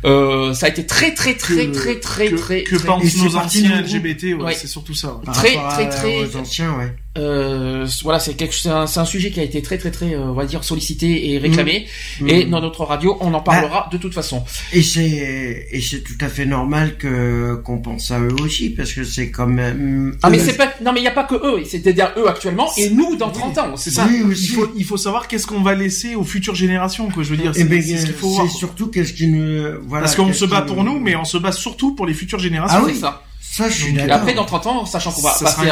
Euh, 0.06 0.54
ça 0.54 0.68
a 0.68 0.70
été 0.70 0.86
très 0.86 1.14
très 1.14 1.36
très 1.36 1.70
très 1.72 2.00
très 2.00 2.32
très 2.32 2.64
que, 2.64 2.78
pensent 2.78 3.18
nos 3.18 3.36
anciens 3.36 3.82
LGBT 3.82 4.40
ouais, 4.40 4.54
c'est 4.54 4.68
surtout 4.68 4.94
ça 4.94 5.20
très 5.34 5.56
très 5.56 5.90
très 5.90 6.24
aux 6.24 6.38
anciens 6.38 6.78
ouais 6.78 6.96
euh, 7.20 7.88
voilà 8.04 8.20
c'est 8.20 8.34
quelque 8.34 8.56
c'est 8.56 8.70
un, 8.70 8.86
un, 8.94 9.06
sujet 9.06 9.32
qui 9.32 9.40
a 9.40 9.44
été 9.44 9.62
très 9.62 9.78
très 9.78 9.92
très 9.92 10.16
euh, 10.16 10.26
on 10.26 10.34
va 10.34 10.46
dire 10.46 10.64
sollicité 10.64 11.32
et 11.32 11.38
réclamé 11.38 11.88
mmh. 12.22 12.30
et 12.30 12.46
mmh. 12.46 12.50
dans 12.50 12.62
notre 12.62 12.84
radio 12.84 13.18
on 13.22 13.34
en 13.34 13.42
parlera 13.42 13.82
bah, 13.82 13.90
de 13.92 13.98
toute 13.98 14.14
façon 14.14 14.44
et 14.74 14.82
c'est 14.82 15.68
et 15.72 15.82
c'est 15.82 16.04
tout 16.04 16.18
à 16.22 16.28
fait 16.28 16.46
normal 16.46 16.98
que 16.98 17.56
qu'on 17.64 17.80
pense 17.80 18.12
à 18.12 18.20
eux 18.20 18.36
aussi 18.42 18.70
parce 18.70 18.94
que 18.94 19.04
c'est 19.04 19.30
quand 19.30 19.48
même 19.48 20.16
ah 20.24 20.30
mais 20.30 20.40
c'est 20.40 20.58
pas 20.58 20.74
non 20.82 20.94
mais 20.94 21.02
il 21.02 21.06
y 21.06 21.08
a 21.08 21.12
pas 21.12 21.26
que 21.26 21.36
eux 21.36 21.64
c'est-à-dire 21.66 22.12
eux 22.18 22.28
actuellement 22.28 22.70
et 22.78 22.90
nous 22.90 23.16
dans 23.16 23.30
30 23.30 23.58
ans 23.58 23.78
c'est 23.78 23.92
ça? 23.92 24.08
Il 24.12 24.36
faut 24.36 24.68
il 24.76 24.86
faut 24.86 24.98
savoir 24.98 25.28
qu'est-ce 25.28 25.48
qu'on 25.48 25.62
va 25.62 25.76
laisser 25.76 26.16
aux 26.16 26.24
futures 26.24 26.56
générations 26.56 27.10
quoi 27.10 27.24
je 27.24 27.30
veux 27.30 27.38
dire 27.38 27.52
eh 27.56 27.64
ben, 27.66 27.82
c'est 27.82 27.98
ce 27.98 28.06
qu'il 28.06 28.16
faut 28.16 28.30
voir 28.30 28.50
surtout 28.50 28.88
qu'est-ce 28.88 29.14
qui 29.14 29.28
nous 29.28 29.60
parce 29.90 30.16
qu'on 30.16 30.34
se 30.34 30.46
bat 30.46 30.62
pour 30.62 30.84
nous, 30.84 31.00
mais 31.00 31.16
on 31.16 31.26
se 31.26 31.38
bat 31.38 31.52
surtout 31.52 31.96
pour 31.96 32.06
les 32.06 32.14
futures 32.14 32.40
générations. 32.40 32.80
Ah 32.82 32.86
oui, 32.86 32.96
ça. 32.96 33.24
Ça, 33.52 33.68
je 33.68 33.74
suis 33.74 33.98
Et 33.98 34.12
après, 34.12 34.34
dans 34.34 34.46
30 34.46 34.68
ans, 34.68 34.86
sachant 34.86 35.12
qu'on 35.12 35.22
va 35.22 35.32
passer, 35.32 35.72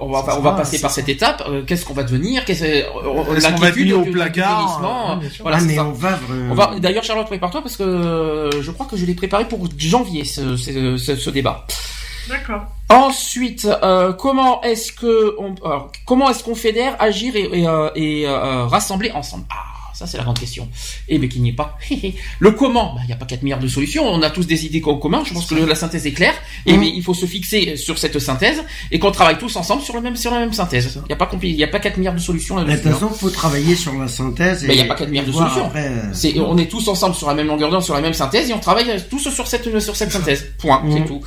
on, 0.00 0.10
va, 0.10 0.38
on 0.38 0.40
va 0.40 0.52
passer 0.52 0.80
par 0.80 0.92
cette 0.92 1.08
étape, 1.08 1.42
euh, 1.48 1.62
qu'est-ce 1.66 1.84
qu'on 1.84 1.92
va 1.92 2.04
devenir? 2.04 2.44
Qu'est-ce 2.44 2.84
qu'on 2.88 3.24
va 3.58 3.70
devenir 3.70 3.98
au 3.98 4.04
placard 4.04 4.80
ah, 4.82 5.18
Voilà, 5.40 5.58
ah, 5.60 5.64
mais 5.64 5.78
on 5.80 5.90
va, 5.90 6.18
on 6.50 6.54
va. 6.54 6.78
D'ailleurs, 6.78 7.02
Charlotte, 7.02 7.26
prépare-toi 7.26 7.62
parce 7.62 7.76
que 7.76 7.82
euh, 7.82 8.62
je 8.62 8.70
crois 8.70 8.86
que 8.86 8.96
je 8.96 9.04
l'ai 9.04 9.14
préparé 9.14 9.46
pour 9.48 9.66
janvier 9.76 10.24
ce, 10.24 10.56
ce, 10.56 10.96
ce, 10.96 11.30
débat. 11.30 11.66
D'accord. 12.28 12.62
Ensuite, 12.88 13.68
euh, 13.82 14.12
comment 14.12 14.62
est-ce 14.62 14.92
que 14.92 15.34
on, 15.38 15.56
comment 16.06 16.30
est-ce 16.30 16.44
qu'on 16.44 16.54
fédère, 16.54 16.94
agir 17.00 17.34
et, 17.34 17.50
et, 17.52 17.66
euh, 17.66 17.90
et 17.96 18.26
rassembler 18.28 19.10
ensemble? 19.10 19.44
Ah, 19.50 19.69
ça, 20.00 20.06
c'est 20.06 20.16
la 20.16 20.24
grande 20.24 20.38
question. 20.38 20.66
Et 21.10 21.18
mais 21.18 21.28
qu'il 21.28 21.42
n'y 21.42 21.50
ait 21.50 21.52
pas. 21.52 21.76
le 22.38 22.52
comment, 22.52 22.94
il 22.94 23.00
bah, 23.00 23.06
n'y 23.08 23.12
a 23.12 23.16
pas 23.16 23.26
4 23.26 23.42
milliards 23.42 23.60
de 23.60 23.68
solutions. 23.68 24.02
On 24.06 24.22
a 24.22 24.30
tous 24.30 24.46
des 24.46 24.64
idées 24.64 24.82
en 24.86 24.96
commun. 24.96 25.22
Je 25.26 25.34
pense 25.34 25.44
que 25.44 25.54
la 25.54 25.74
synthèse 25.74 26.06
est 26.06 26.12
claire. 26.12 26.32
Et 26.64 26.78
mais 26.78 26.88
il 26.88 27.02
faut 27.02 27.12
se 27.12 27.26
fixer 27.26 27.76
sur 27.76 27.98
cette 27.98 28.18
synthèse 28.18 28.64
et 28.90 28.98
qu'on 28.98 29.10
travaille 29.10 29.36
tous 29.36 29.54
ensemble 29.56 29.82
sur 29.82 29.94
le 29.94 30.00
même 30.00 30.16
sur 30.16 30.30
la 30.30 30.38
même 30.38 30.54
synthèse. 30.54 31.02
Il 31.04 31.08
n'y 31.08 31.12
a 31.12 31.16
pas 31.16 31.28
il 31.42 31.54
y 31.54 31.64
a 31.64 31.68
pas 31.68 31.80
4 31.80 31.98
milliards 31.98 32.14
de 32.14 32.20
solutions 32.20 32.62
De 32.64 32.72
toute 32.72 32.82
façon, 32.82 33.10
faut 33.10 33.28
travailler 33.28 33.76
sur 33.76 33.92
la 33.92 34.08
synthèse. 34.08 34.64
Il 34.66 34.74
n'y 34.74 34.80
a 34.80 34.86
pas 34.86 34.94
4 34.94 35.10
milliards 35.10 35.26
de 35.26 35.32
solutions. 35.32 35.70
Euh, 35.76 36.44
on 36.46 36.56
est 36.56 36.70
tous 36.70 36.88
ensemble 36.88 37.14
sur 37.14 37.28
la 37.28 37.34
même 37.34 37.48
longueur 37.48 37.70
d'onde, 37.70 37.82
sur 37.82 37.94
la 37.94 38.00
même 38.00 38.14
synthèse 38.14 38.48
et 38.48 38.54
on 38.54 38.58
travaille 38.58 38.90
tous 39.10 39.28
sur 39.28 39.46
cette 39.46 39.78
sur 39.80 39.96
cette 39.96 40.12
synthèse. 40.12 40.46
Point. 40.56 40.82
C'est 40.90 41.04
tout. 41.04 41.20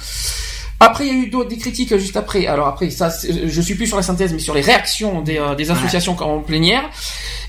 Après, 0.80 1.08
il 1.08 1.14
y 1.14 1.16
a 1.16 1.24
eu 1.24 1.30
d'autres 1.30 1.50
des 1.50 1.58
critiques 1.58 1.96
juste 1.98 2.18
après. 2.18 2.46
Alors 2.46 2.68
après, 2.68 2.90
ça, 2.90 3.10
je 3.24 3.62
suis 3.62 3.76
plus 3.76 3.88
sur 3.88 3.98
la 3.98 4.04
synthèse, 4.04 4.34
mais 4.34 4.40
sur 4.40 4.54
les 4.54 4.62
réactions 4.62 5.22
des, 5.22 5.38
euh, 5.38 5.56
des 5.56 5.72
associations 5.72 6.18
en 6.20 6.40
plénière. 6.40 6.90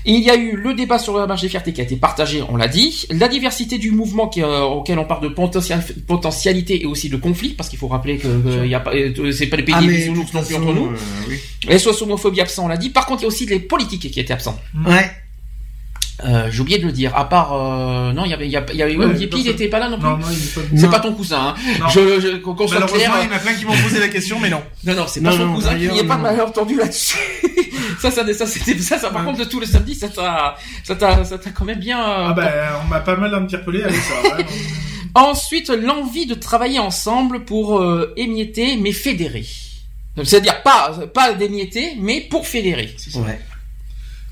Il 0.07 0.19
y 0.19 0.29
a 0.29 0.35
eu 0.35 0.55
le 0.55 0.75
débat 0.75 0.99
sur 0.99 1.17
la 1.17 1.25
marche 1.25 1.41
des 1.41 1.49
fiertés 1.49 1.73
qui 1.73 1.81
a 1.81 1.83
été 1.83 1.95
partagé, 1.95 2.43
on 2.47 2.57
l'a 2.57 2.67
dit. 2.67 3.07
La 3.09 3.27
diversité 3.27 3.79
du 3.79 3.89
mouvement 3.89 4.27
qui, 4.27 4.43
euh, 4.43 4.61
auquel 4.61 4.99
on 4.99 5.05
parle 5.05 5.23
de 5.23 5.29
potentialité 5.29 6.83
et 6.83 6.85
aussi 6.85 7.09
de 7.09 7.17
conflit, 7.17 7.49
parce 7.49 7.69
qu'il 7.69 7.79
faut 7.79 7.87
rappeler 7.87 8.19
que 8.19 8.27
euh, 8.27 8.67
y 8.67 8.75
a 8.75 8.79
pas, 8.79 8.93
euh, 8.93 9.31
c'est 9.31 9.47
pas 9.47 9.57
les 9.57 9.63
pays 9.63 9.73
ah, 9.75 9.81
des 9.81 10.09
non 10.09 10.23
plus 10.23 10.37
entre 10.37 10.73
nous. 10.73 10.91
Oui. 11.27 11.39
Les 11.67 11.87
homophobie 11.87 12.41
absents, 12.41 12.65
on 12.65 12.67
l'a 12.67 12.77
dit. 12.77 12.91
Par 12.91 13.07
contre, 13.07 13.21
il 13.21 13.23
y 13.23 13.25
a 13.25 13.29
aussi 13.29 13.47
les 13.47 13.59
politiques 13.59 14.11
qui 14.11 14.19
étaient 14.19 14.33
absents. 14.33 14.59
Ouais. 14.85 15.09
Euh, 16.23 16.47
j'ai 16.49 16.61
oublié 16.61 16.77
de 16.77 16.85
le 16.85 16.91
dire. 16.91 17.15
À 17.15 17.27
part, 17.27 17.53
euh, 17.53 18.13
non, 18.13 18.23
il 18.23 18.31
y 18.31 18.33
avait, 18.33 18.45
il 18.45 18.51
y, 18.51 18.55
avait, 18.57 18.93
il 18.93 19.43
n'était 19.43 19.67
pas 19.67 19.79
là 19.79 19.89
non 19.89 19.99
plus. 19.99 20.07
Non, 20.07 20.17
non, 20.17 20.27
c'est 20.77 20.89
pas 20.89 20.99
ton 20.99 21.13
cousin. 21.13 21.53
Hein. 21.57 21.87
Je, 21.89 22.19
je, 22.21 22.37
qu'on 22.37 22.67
soit 22.67 22.81
clair. 22.83 23.11
Il 23.21 23.27
y 23.29 23.33
en 23.33 23.35
a 23.35 23.39
plein 23.39 23.53
qui 23.53 23.65
m'ont 23.65 23.75
posé 23.75 23.99
la 23.99 24.07
question, 24.07 24.39
mais 24.39 24.49
non. 24.49 24.61
Non, 24.85 24.95
non, 24.95 25.05
c'est 25.07 25.21
pas 25.21 25.35
ton 25.35 25.53
cousin. 25.53 25.75
Il 25.77 25.91
n'y 25.91 25.99
a 25.99 26.03
pas 26.05 26.15
de 26.15 26.21
malentendu 26.21 26.77
là-dessus. 26.77 27.17
ça, 27.99 28.11
ça, 28.11 28.33
ça, 28.33 28.47
c'était 28.47 28.79
ça, 28.79 28.97
ça. 28.97 29.09
Par 29.09 29.25
contre, 29.25 29.47
tout 29.49 29.59
le 29.59 29.65
samedi, 29.65 29.93
ça 29.93 30.07
t'a, 30.07 30.55
ça 30.83 30.95
t'a, 30.95 31.25
ça 31.25 31.37
t'a 31.37 31.49
quand 31.49 31.65
même 31.65 31.79
bien. 31.79 31.99
Euh, 31.99 32.27
ah 32.29 32.33
ben, 32.33 32.51
on 32.83 32.87
m'a 32.87 33.01
pas 33.01 33.17
mal 33.17 33.33
interpellé 33.33 33.83
avec 33.83 33.97
ça. 33.97 34.37
Ensuite, 35.15 35.69
l'envie 35.69 36.25
de 36.25 36.33
travailler 36.33 36.79
ensemble 36.79 37.43
pour 37.43 37.79
euh, 37.79 38.13
émietter, 38.15 38.77
mais 38.77 38.91
fédérer. 38.91 39.45
C'est-à-dire 40.23 40.61
pas, 40.61 40.93
pas 41.13 41.33
d'émietter, 41.33 41.97
mais 41.99 42.21
pour 42.21 42.47
fédérer. 42.47 42.95
Ouais 43.15 43.39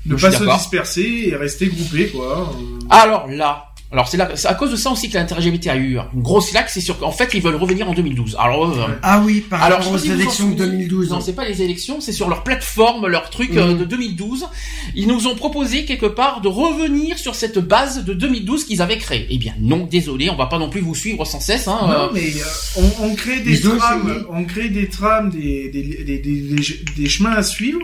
ne 0.06 0.16
pas 0.16 0.30
se 0.30 0.44
disperser 0.44 1.28
et 1.28 1.36
rester 1.36 1.66
groupé, 1.66 2.08
quoi. 2.08 2.52
Alors 2.90 3.26
là, 3.28 3.74
alors 3.94 4.08
c'est 4.08 4.16
là, 4.16 4.28
à 4.46 4.54
cause 4.54 4.72
de 4.72 4.76
ça 4.76 4.90
aussi 4.90 5.08
que 5.08 5.14
l'inter-LGBT 5.14 5.68
a 5.68 5.76
eu 5.76 5.98
une 6.12 6.22
grosse 6.22 6.52
laque, 6.52 6.68
c'est 6.68 6.80
sûr 6.80 6.98
qu'en 6.98 7.12
fait 7.12 7.30
ils 7.32 7.40
veulent 7.40 7.54
revenir 7.54 7.88
en 7.88 7.94
2012. 7.94 8.36
Alors 8.40 8.68
euh, 8.68 8.86
ah 9.02 9.22
oui, 9.24 9.40
par 9.40 9.62
alors 9.62 9.88
aux 9.88 9.96
élections 9.96 10.50
de 10.50 10.56
2012. 10.56 11.10
Non, 11.10 11.20
c'est 11.20 11.32
pas 11.32 11.44
les 11.44 11.62
élections, 11.62 12.00
c'est 12.00 12.10
sur 12.10 12.28
leur 12.28 12.42
plateforme, 12.42 13.06
leur 13.06 13.30
truc 13.30 13.56
euh, 13.56 13.74
de 13.74 13.84
2012. 13.84 14.46
Ils 14.96 15.06
nous 15.06 15.28
ont 15.28 15.36
proposé 15.36 15.84
quelque 15.84 16.06
part 16.06 16.40
de 16.40 16.48
revenir 16.48 17.18
sur 17.20 17.36
cette 17.36 17.60
base 17.60 18.04
de 18.04 18.14
2012 18.14 18.64
qu'ils 18.64 18.82
avaient 18.82 18.98
créée. 18.98 19.28
Eh 19.30 19.38
bien 19.38 19.54
non, 19.60 19.86
désolé, 19.88 20.28
on 20.28 20.34
va 20.34 20.46
pas 20.46 20.58
non 20.58 20.70
plus 20.70 20.80
vous 20.80 20.96
suivre 20.96 21.24
sans 21.24 21.38
cesse. 21.38 21.68
Hein, 21.68 21.78
non, 21.82 21.92
euh. 21.92 22.08
mais 22.12 22.32
on, 22.76 23.04
on, 23.04 23.14
crée 23.14 23.40
des 23.40 23.60
trams, 23.60 24.26
on 24.28 24.44
crée 24.44 24.70
des 24.70 24.88
trams, 24.88 25.30
des, 25.30 25.68
des, 25.68 26.02
des, 26.02 26.18
des, 26.18 26.64
des 26.96 27.08
chemins 27.08 27.34
à 27.36 27.44
suivre 27.44 27.78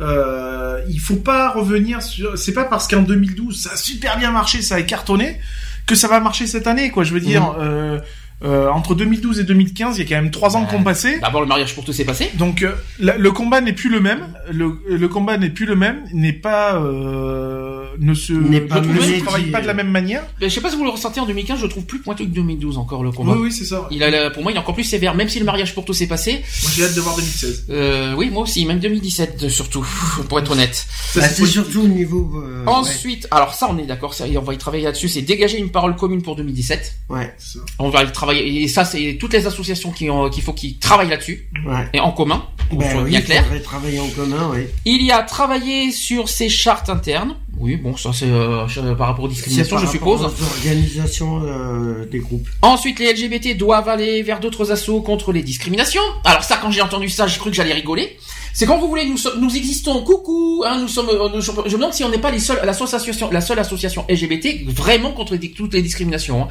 euh, 0.00 0.80
il 0.88 0.98
faut 0.98 1.16
pas 1.16 1.50
revenir 1.50 2.02
sur. 2.02 2.36
C'est 2.38 2.54
pas 2.54 2.64
parce 2.64 2.88
qu'en 2.88 3.02
2012 3.02 3.62
ça 3.62 3.72
a 3.72 3.76
super 3.76 4.18
bien 4.18 4.30
marché, 4.30 4.62
ça 4.62 4.76
a 4.76 4.82
cartonné, 4.82 5.40
que 5.86 5.94
ça 5.94 6.08
va 6.08 6.20
marcher 6.20 6.46
cette 6.46 6.66
année, 6.66 6.90
quoi. 6.90 7.04
Je 7.04 7.14
veux 7.14 7.20
dire. 7.20 7.52
Mhm. 7.52 7.58
Euh, 7.60 7.98
euh, 8.44 8.68
entre 8.70 8.94
2012 8.94 9.40
et 9.40 9.44
2015, 9.44 9.98
il 9.98 10.02
y 10.02 10.06
a 10.06 10.08
quand 10.08 10.22
même 10.22 10.30
trois 10.30 10.56
ans 10.56 10.64
qu'on 10.64 10.82
passé. 10.82 11.18
D'abord, 11.20 11.40
le 11.40 11.46
mariage 11.46 11.74
pour 11.74 11.84
tous 11.84 11.92
s'est 11.92 12.04
passé. 12.04 12.30
Donc, 12.34 12.62
euh, 12.62 12.72
le 12.98 13.30
combat 13.30 13.60
n'est 13.60 13.72
plus 13.72 13.88
le 13.90 14.00
même. 14.00 14.34
Le, 14.50 14.78
le 14.88 15.08
combat 15.08 15.38
n'est 15.38 15.50
plus 15.50 15.66
le 15.66 15.76
même. 15.76 16.04
N'est 16.12 16.32
pas 16.32 16.74
euh, 16.76 17.86
ne 17.98 18.14
se 18.14 18.32
n'est 18.32 18.60
pas 18.60 18.80
ne 18.80 19.20
travaille 19.20 19.50
pas 19.50 19.60
de 19.60 19.66
la 19.66 19.74
même 19.74 19.90
manière. 19.90 20.22
Mais 20.40 20.48
je 20.48 20.54
sais 20.54 20.60
pas 20.60 20.70
si 20.70 20.76
vous 20.76 20.84
le 20.84 20.90
ressentez 20.90 21.20
en 21.20 21.26
2015. 21.26 21.60
Je 21.60 21.66
trouve 21.66 21.84
plus 21.84 22.00
pointu 22.00 22.24
que 22.24 22.30
2012 22.30 22.78
encore 22.78 23.02
le 23.02 23.12
combat. 23.12 23.32
Oui, 23.32 23.42
oui, 23.44 23.52
c'est 23.52 23.64
ça. 23.64 23.86
Il 23.90 24.02
a, 24.02 24.30
pour 24.30 24.42
moi, 24.42 24.52
il 24.52 24.56
est 24.56 24.58
encore 24.58 24.74
plus 24.74 24.84
sévère. 24.84 25.14
Même 25.14 25.28
si 25.28 25.38
le 25.38 25.44
mariage 25.44 25.74
pour 25.74 25.84
tous 25.84 25.94
s'est 25.94 26.06
passé. 26.06 26.32
Moi, 26.32 26.70
j'ai 26.74 26.84
hâte 26.84 26.94
de 26.94 27.00
voir 27.00 27.16
2016. 27.16 27.66
Euh, 27.70 28.14
oui, 28.16 28.30
moi 28.30 28.42
aussi. 28.42 28.64
Même 28.66 28.80
2017 28.80 29.48
surtout, 29.48 29.86
pour 30.28 30.38
être 30.38 30.50
honnête. 30.50 30.86
Bah, 31.14 31.22
c'est 31.28 31.46
surtout 31.46 31.82
au 31.82 31.88
niveau. 31.88 32.42
Euh, 32.44 32.64
Ensuite, 32.66 33.28
alors 33.30 33.54
ça, 33.54 33.68
on 33.70 33.78
est 33.78 33.86
d'accord. 33.86 34.14
On 34.20 34.40
va 34.40 34.54
y 34.54 34.58
travailler 34.58 34.84
là-dessus. 34.84 35.08
C'est 35.08 35.22
dégager 35.22 35.58
une 35.58 35.70
parole 35.70 35.96
commune 35.96 36.22
pour 36.22 36.36
2017. 36.36 36.96
Ouais. 37.08 37.32
On 37.78 37.90
va 37.90 38.02
y 38.02 38.12
travailler. 38.12 38.31
Et 38.32 38.68
ça, 38.68 38.84
c'est 38.84 39.16
toutes 39.18 39.32
les 39.32 39.46
associations 39.46 39.90
qui 39.90 40.10
ont 40.10 40.28
qu'il 40.30 40.42
faut 40.42 40.52
qu'ils 40.52 40.78
travaillent 40.78 41.10
là-dessus 41.10 41.48
et 41.92 42.00
en 42.00 42.12
commun 42.12 42.44
pour 42.68 42.78
ben 42.78 43.04
bien 43.04 43.20
clair. 43.20 43.44
Travailler 43.62 44.00
en 44.00 44.08
commun, 44.08 44.50
oui. 44.52 44.66
Il 44.84 45.02
y 45.02 45.12
a 45.12 45.22
travaillé 45.22 45.92
sur 45.92 46.28
ces 46.28 46.48
chartes 46.48 46.88
internes. 46.88 47.36
Oui, 47.58 47.76
bon, 47.76 47.96
ça 47.96 48.10
c'est 48.12 48.26
euh, 48.26 48.66
par 48.96 49.08
rapport 49.08 49.26
aux 49.26 49.28
discriminations, 49.28 49.78
je 49.78 49.86
suppose. 49.86 50.22
Organisation 50.22 51.42
euh, 51.44 52.06
des 52.06 52.18
groupes. 52.18 52.48
Ensuite, 52.62 52.98
les 52.98 53.12
LGBT 53.12 53.56
doivent 53.56 53.88
aller 53.88 54.22
vers 54.22 54.40
d'autres 54.40 54.72
assauts 54.72 55.00
contre 55.00 55.32
les 55.32 55.42
discriminations. 55.42 56.02
Alors 56.24 56.44
ça, 56.44 56.58
quand 56.60 56.70
j'ai 56.70 56.82
entendu 56.82 57.08
ça, 57.08 57.26
j'ai 57.26 57.38
cru 57.38 57.50
que 57.50 57.56
j'allais 57.56 57.74
rigoler. 57.74 58.18
C'est 58.54 58.66
quand 58.66 58.78
vous 58.78 58.88
voulez, 58.88 59.06
nous, 59.06 59.16
nous 59.40 59.56
existons, 59.56 60.02
coucou, 60.02 60.62
hein, 60.66 60.78
nous 60.80 60.88
sommes, 60.88 61.08
euh, 61.08 61.40
je 61.40 61.52
me 61.52 61.70
demande 61.70 61.94
si 61.94 62.04
on 62.04 62.10
n'est 62.10 62.18
pas 62.18 62.30
les 62.30 62.38
seuls, 62.38 62.60
l'association, 62.64 63.30
la 63.30 63.40
seule 63.40 63.58
association 63.58 64.04
LGBT 64.08 64.66
vraiment 64.66 65.12
contre 65.12 65.36
toutes 65.36 65.74
les 65.74 65.82
discriminations. 65.82 66.42
Hein. 66.42 66.48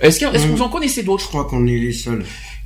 Est-ce 0.00 0.20
que, 0.20 0.34
est-ce 0.34 0.46
que 0.46 0.52
vous 0.52 0.62
en 0.62 0.68
connaissez 0.68 1.02
d'autres? 1.02 1.24
Je 1.24 1.28
crois 1.28 1.44
qu'on 1.44 1.66
est 1.66 1.78
les 1.78 1.92
seuls. 1.92 2.24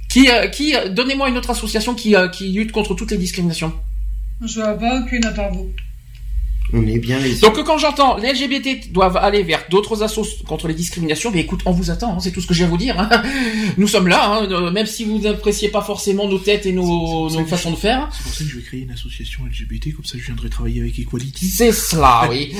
Qui, 0.09 0.31
euh, 0.31 0.47
qui, 0.47 0.77
euh, 0.77 0.89
donnez-moi 0.89 1.29
une 1.29 1.37
autre 1.37 1.51
association 1.51 1.95
qui, 1.95 2.15
qui 2.33 2.53
lutte 2.53 2.73
contre 2.73 2.95
toutes 2.95 3.11
les 3.11 3.19
discriminations. 3.19 3.73
Je 4.45 4.61
vois 4.61 4.75
pas 4.75 5.01
aucune 5.01 5.25
à 5.25 5.33
part 5.33 5.53
vous. 5.53 5.69
On 6.73 6.87
est 6.87 6.99
bien 6.99 7.19
les 7.19 7.37
Donc 7.37 7.63
quand 7.65 7.79
j'entends 7.79 8.17
les 8.17 8.33
LGBT 8.33 8.93
doivent 8.93 9.17
aller 9.17 9.43
vers 9.43 9.65
d'autres 9.71 10.03
assos 10.03 10.27
contre 10.47 10.69
les 10.69 10.75
discriminations, 10.75 11.31
mais 11.33 11.41
écoute, 11.41 11.61
on 11.65 11.71
vous 11.71 11.91
attend, 11.91 12.15
hein, 12.15 12.21
c'est 12.21 12.33
tout 12.33 12.41
ce 12.41 12.47
que 12.47 12.55
j'ai 12.55 12.65
à 12.65 12.67
vous 12.67 12.77
dire. 12.77 12.99
Hein. 12.99 13.09
Nous 13.77 13.87
sommes 13.87 14.09
là, 14.09 14.33
hein, 14.33 14.49
euh, 14.51 14.71
même 14.71 14.87
si 14.87 15.05
vous 15.05 15.19
n'appréciez 15.19 15.69
pas 15.69 15.83
forcément 15.83 16.29
nos 16.29 16.39
têtes 16.39 16.67
et 16.67 16.73
nos, 16.73 17.31
nos 17.31 17.45
façons 17.47 17.71
de 17.71 17.77
faire. 17.77 18.09
C'est 18.13 18.23
pour 18.23 18.33
ça 18.33 18.45
que 18.45 18.51
je 18.51 18.57
vais 18.57 18.63
créer 18.63 18.81
une 18.81 18.91
association 18.91 19.45
LGBT, 19.45 19.95
comme 19.95 20.05
ça 20.05 20.19
je 20.19 20.25
viendrai 20.25 20.49
travailler 20.49 20.81
avec 20.81 20.99
Equality. 20.99 21.47
C'est 21.47 21.73
cela, 21.73 22.27
oui. 22.29 22.53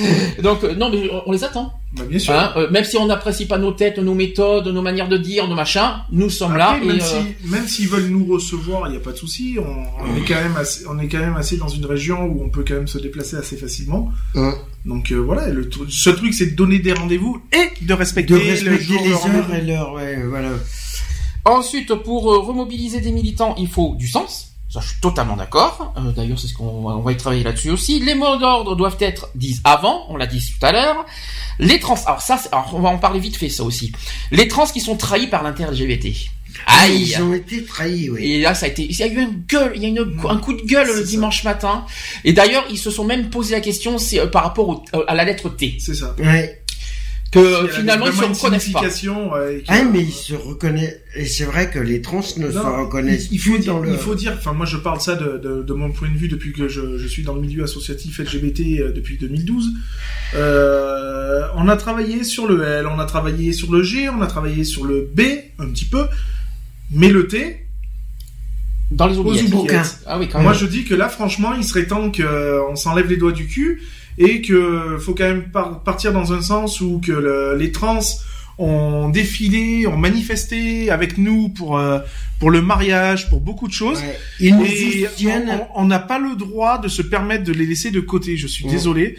Donc 0.43 0.63
euh, 0.65 0.75
non, 0.75 0.91
mais 0.91 1.09
on 1.27 1.33
les 1.33 1.43
attend. 1.45 1.73
Bah, 1.93 2.05
bien 2.05 2.19
sûr. 2.19 2.35
Hein, 2.35 2.53
euh, 2.57 2.71
même 2.71 2.85
si 2.85 2.97
on 2.97 3.07
n'apprécie 3.07 3.47
pas 3.47 3.59
nos 3.59 3.73
têtes, 3.73 3.99
nos 3.99 4.15
méthodes, 4.15 4.67
nos 4.69 4.83
manières 4.83 5.09
de 5.09 5.17
dire, 5.17 5.49
nos 5.49 5.55
machins, 5.55 6.03
nous 6.11 6.29
sommes 6.29 6.57
là. 6.57 6.79
Même, 6.79 6.99
et, 6.99 7.49
même 7.49 7.67
s'ils 7.67 7.89
veulent 7.89 8.09
nous 8.09 8.27
recevoir, 8.27 8.89
il 8.89 8.93
n'y 8.93 8.97
a 8.97 9.01
pas 9.01 9.13
de 9.13 9.17
souci. 9.17 9.57
On, 9.59 10.17
est 10.17 10.25
quand 10.27 10.35
même 10.35 10.57
assez, 10.57 10.85
on 10.89 10.99
est 10.99 11.09
quand 11.09 11.19
même 11.19 11.37
assez 11.37 11.57
dans 11.57 11.69
une 11.69 11.87
région 11.87 12.25
où 12.25 12.45
on 12.45 12.51
peut 12.51 12.65
quand 12.67 12.75
même 12.75 12.89
se 12.89 12.99
déplacer 12.99 13.37
assez 13.37 13.57
facilement. 13.57 14.11
Donc 14.85 15.11
voilà, 15.13 15.49
le 15.49 15.69
ce 15.89 16.11
truc 16.11 16.33
c'est 16.33 16.47
de 16.47 16.57
donner 16.57 16.79
des 16.79 16.93
rendez-vous 16.93 17.41
et 17.53 17.85
de 17.85 17.95
respecter, 17.95 18.35
de 18.35 18.39
respecter 18.39 18.99
les 19.03 19.13
heures 19.13 19.55
et 19.55 19.63
l'heure. 19.63 19.93
Ouais, 19.93 20.23
voilà. 20.23 20.51
Ensuite, 21.45 21.95
pour 21.95 22.25
remobiliser 22.25 23.01
des 23.01 23.13
militants, 23.13 23.55
il 23.57 23.69
faut 23.69 23.95
du 23.97 24.09
sens. 24.09 24.56
Ça, 24.69 24.81
je 24.81 24.89
suis 24.89 25.01
totalement 25.01 25.37
d'accord. 25.37 25.95
Euh, 25.97 26.11
D'ailleurs, 26.13 26.39
c'est 26.39 26.49
ce 26.49 26.55
qu'on 26.55 26.65
on 26.65 27.01
va 27.01 27.13
y 27.13 27.17
travailler 27.17 27.45
là-dessus 27.45 27.71
aussi. 27.71 28.01
Les 28.01 28.15
mots 28.15 28.37
d'ordre 28.37 28.75
doivent 28.75 28.97
être 29.01 29.29
dits 29.35 29.61
avant, 29.65 30.07
on 30.09 30.17
l'a 30.17 30.27
dit 30.27 30.41
tout 30.41 30.67
à 30.67 30.73
l'heure. 30.73 31.07
Les 31.59 31.79
trans, 31.79 31.99
alors 32.07 32.21
ça, 32.21 32.41
alors 32.51 32.73
on 32.75 32.81
va 32.81 32.89
en 32.89 32.99
parler 32.99 33.21
vite 33.21 33.37
fait, 33.37 33.49
ça 33.49 33.63
aussi. 33.63 33.93
Les 34.33 34.49
trans 34.49 34.67
qui 34.67 34.81
sont 34.81 34.97
trahis 34.97 35.29
par 35.29 35.43
l'inter-LGBT. 35.43 36.09
Aïe. 36.67 37.13
Ils 37.17 37.23
ont 37.23 37.35
été 37.35 37.65
trahis, 37.65 38.11
oui. 38.11 38.25
Et 38.25 38.41
là, 38.41 38.55
ça 38.55 38.67
a 38.67 38.69
été, 38.69 38.85
il 38.85 38.97
y 38.97 39.03
a 39.03 39.07
eu 39.07 39.21
une 39.21 39.45
gueule, 39.47 39.73
il 39.77 39.83
y 39.83 39.87
a 39.87 39.89
une, 39.89 40.21
un 40.29 40.39
coup 40.39 40.53
de 40.53 40.63
gueule 40.63 40.89
le 40.89 41.05
dimanche 41.05 41.45
matin. 41.45 41.85
Et 42.25 42.33
d'ailleurs, 42.33 42.65
ils 42.71 42.79
se 42.79 42.91
sont 42.91 43.05
même 43.05 43.31
posé 43.31 43.55
la 43.55 43.61
question, 43.61 43.99
c'est 43.99 44.19
euh, 44.19 44.27
par 44.27 44.43
rapport 44.43 44.85
euh, 44.95 45.05
à 45.07 45.15
la 45.15 45.25
lettre 45.25 45.49
T. 45.49 45.77
C'est 45.79 45.95
ça. 45.95 46.15
Ouais 46.19 46.63
que 47.37 47.69
finalement 47.69 48.07
ils 48.07 48.13
se 48.13 48.25
reconnaissent 48.25 48.71
pas. 48.71 48.83
ah, 49.69 49.85
mais 49.85 50.03
ils 50.03 50.13
se 50.13 50.35
reconnaissent. 50.35 50.97
Et 51.15 51.27
c'est 51.27 51.45
vrai 51.45 51.71
que 51.71 51.79
les 51.79 52.03
trans 52.03 52.21
ne 52.37 52.51
se 52.51 52.59
reconnaissent 52.59 53.29
il, 53.31 53.39
faut 53.39 53.59
dire, 53.59 53.75
dans 53.75 53.81
le... 53.81 53.91
Il 53.91 53.99
faut 53.99 54.15
dire, 54.15 54.35
enfin 54.37 54.53
moi 54.53 54.67
je 54.67 54.77
parle 54.77 55.01
ça 55.01 55.15
de, 55.15 55.39
de, 55.39 55.63
de, 55.63 55.73
mon 55.73 55.91
point 55.91 56.09
de 56.09 56.17
vue 56.17 56.29
depuis 56.29 56.53
que 56.53 56.69
je, 56.69 56.99
je 56.99 57.07
suis 57.07 57.23
dans 57.23 57.35
le 57.35 57.41
milieu 57.41 57.65
associatif 57.65 58.19
LGBT 58.19 58.61
euh, 58.81 58.93
depuis 58.93 59.17
2012. 59.19 59.71
Euh, 60.35 61.47
on 61.57 61.69
a 61.69 61.77
travaillé 61.77 62.25
sur 62.25 62.47
le 62.47 62.63
L, 62.63 62.87
on 62.87 62.99
a 62.99 63.07
travaillé 63.07 63.53
sur 63.53 63.73
le 63.73 63.83
G, 63.83 64.09
on 64.09 64.21
a 64.21 64.27
travaillé 64.27 64.65
sur 64.65 64.85
le 64.85 65.09
B 65.15 65.23
un 65.59 65.69
petit 65.69 65.87
peu, 65.87 66.07
mais 66.91 67.09
le 67.09 67.27
T. 67.27 67.63
Dans 68.91 69.09
les 69.09 69.19
oubliettes. 69.19 70.01
Ah 70.07 70.19
oui, 70.19 70.29
quand 70.29 70.41
Moi 70.43 70.53
je 70.53 70.67
dis 70.67 70.85
que 70.85 70.95
là 70.95 71.09
franchement 71.09 71.55
il 71.55 71.65
serait 71.65 71.87
temps 71.87 72.13
qu'on 72.13 72.77
s'enlève 72.77 73.09
les 73.09 73.17
doigts 73.17 73.33
du 73.33 73.47
cul 73.47 73.83
et 74.19 74.43
que 74.43 74.97
faut 74.99 75.15
quand 75.15 75.25
même 75.25 75.51
partir 75.85 76.13
dans 76.13 76.33
un 76.33 76.41
sens 76.41 76.81
où 76.81 77.01
que 77.05 77.57
les 77.59 77.73
trans 77.73 78.01
ont 78.59 79.09
défilé, 79.11 79.87
ont 79.87 79.97
manifesté 79.97 80.91
avec 80.91 81.19
nous 81.19 81.51
pour 81.51 81.79
euh, 81.79 81.99
pour 82.39 82.51
le 82.51 82.63
mariage, 82.63 83.29
pour 83.29 83.41
beaucoup 83.41 83.69
de 83.69 83.73
choses. 83.73 84.03
et 84.41 84.53
on 85.75 85.85
n'a 85.85 85.99
pas 85.99 86.19
le 86.19 86.37
droit 86.37 86.79
de 86.79 86.89
se 86.89 87.03
permettre 87.03 87.45
de 87.45 87.53
les 87.53 87.67
laisser 87.67 87.91
de 87.91 88.01
côté. 88.01 88.37
Je 88.37 88.47
suis 88.47 88.67
désolé. 88.67 89.17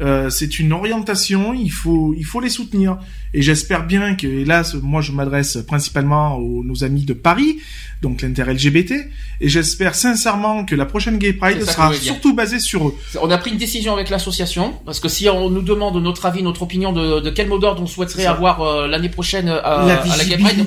Euh, 0.00 0.30
c'est 0.30 0.58
une 0.58 0.72
orientation, 0.72 1.52
il 1.52 1.70
faut 1.70 2.14
il 2.16 2.24
faut 2.24 2.40
les 2.40 2.48
soutenir. 2.48 2.98
Et 3.32 3.42
j'espère 3.42 3.86
bien 3.86 4.16
que, 4.16 4.26
hélas, 4.26 4.74
moi 4.74 5.02
je 5.02 5.12
m'adresse 5.12 5.58
principalement 5.66 6.36
aux 6.36 6.64
nos 6.64 6.82
amis 6.82 7.04
de 7.04 7.12
Paris, 7.12 7.58
donc 8.02 8.22
l'inter-LGBT, 8.22 8.92
et 9.40 9.48
j'espère 9.48 9.94
sincèrement 9.94 10.64
que 10.64 10.74
la 10.74 10.84
prochaine 10.84 11.18
Gay 11.18 11.32
Pride 11.34 11.62
sera 11.64 11.92
surtout 11.92 12.34
basée 12.34 12.58
sur 12.58 12.88
eux. 12.88 12.94
On 13.22 13.30
a 13.30 13.38
pris 13.38 13.50
une 13.52 13.58
décision 13.58 13.92
avec 13.92 14.10
l'association, 14.10 14.74
parce 14.84 14.98
que 14.98 15.08
si 15.08 15.28
on 15.28 15.48
nous 15.48 15.62
demande 15.62 16.02
notre 16.02 16.26
avis, 16.26 16.42
notre 16.42 16.62
opinion 16.62 16.92
de, 16.92 17.20
de 17.20 17.30
quel 17.30 17.48
mot 17.48 17.58
d'ordre 17.58 17.82
on 17.82 17.86
souhaiterait 17.86 18.26
avoir 18.26 18.62
euh, 18.62 18.88
l'année 18.88 19.08
prochaine 19.08 19.48
euh, 19.48 19.60
à, 19.62 19.86
la, 19.86 20.00
à 20.00 20.16
la 20.16 20.24
Gay 20.24 20.36
Pride, 20.38 20.66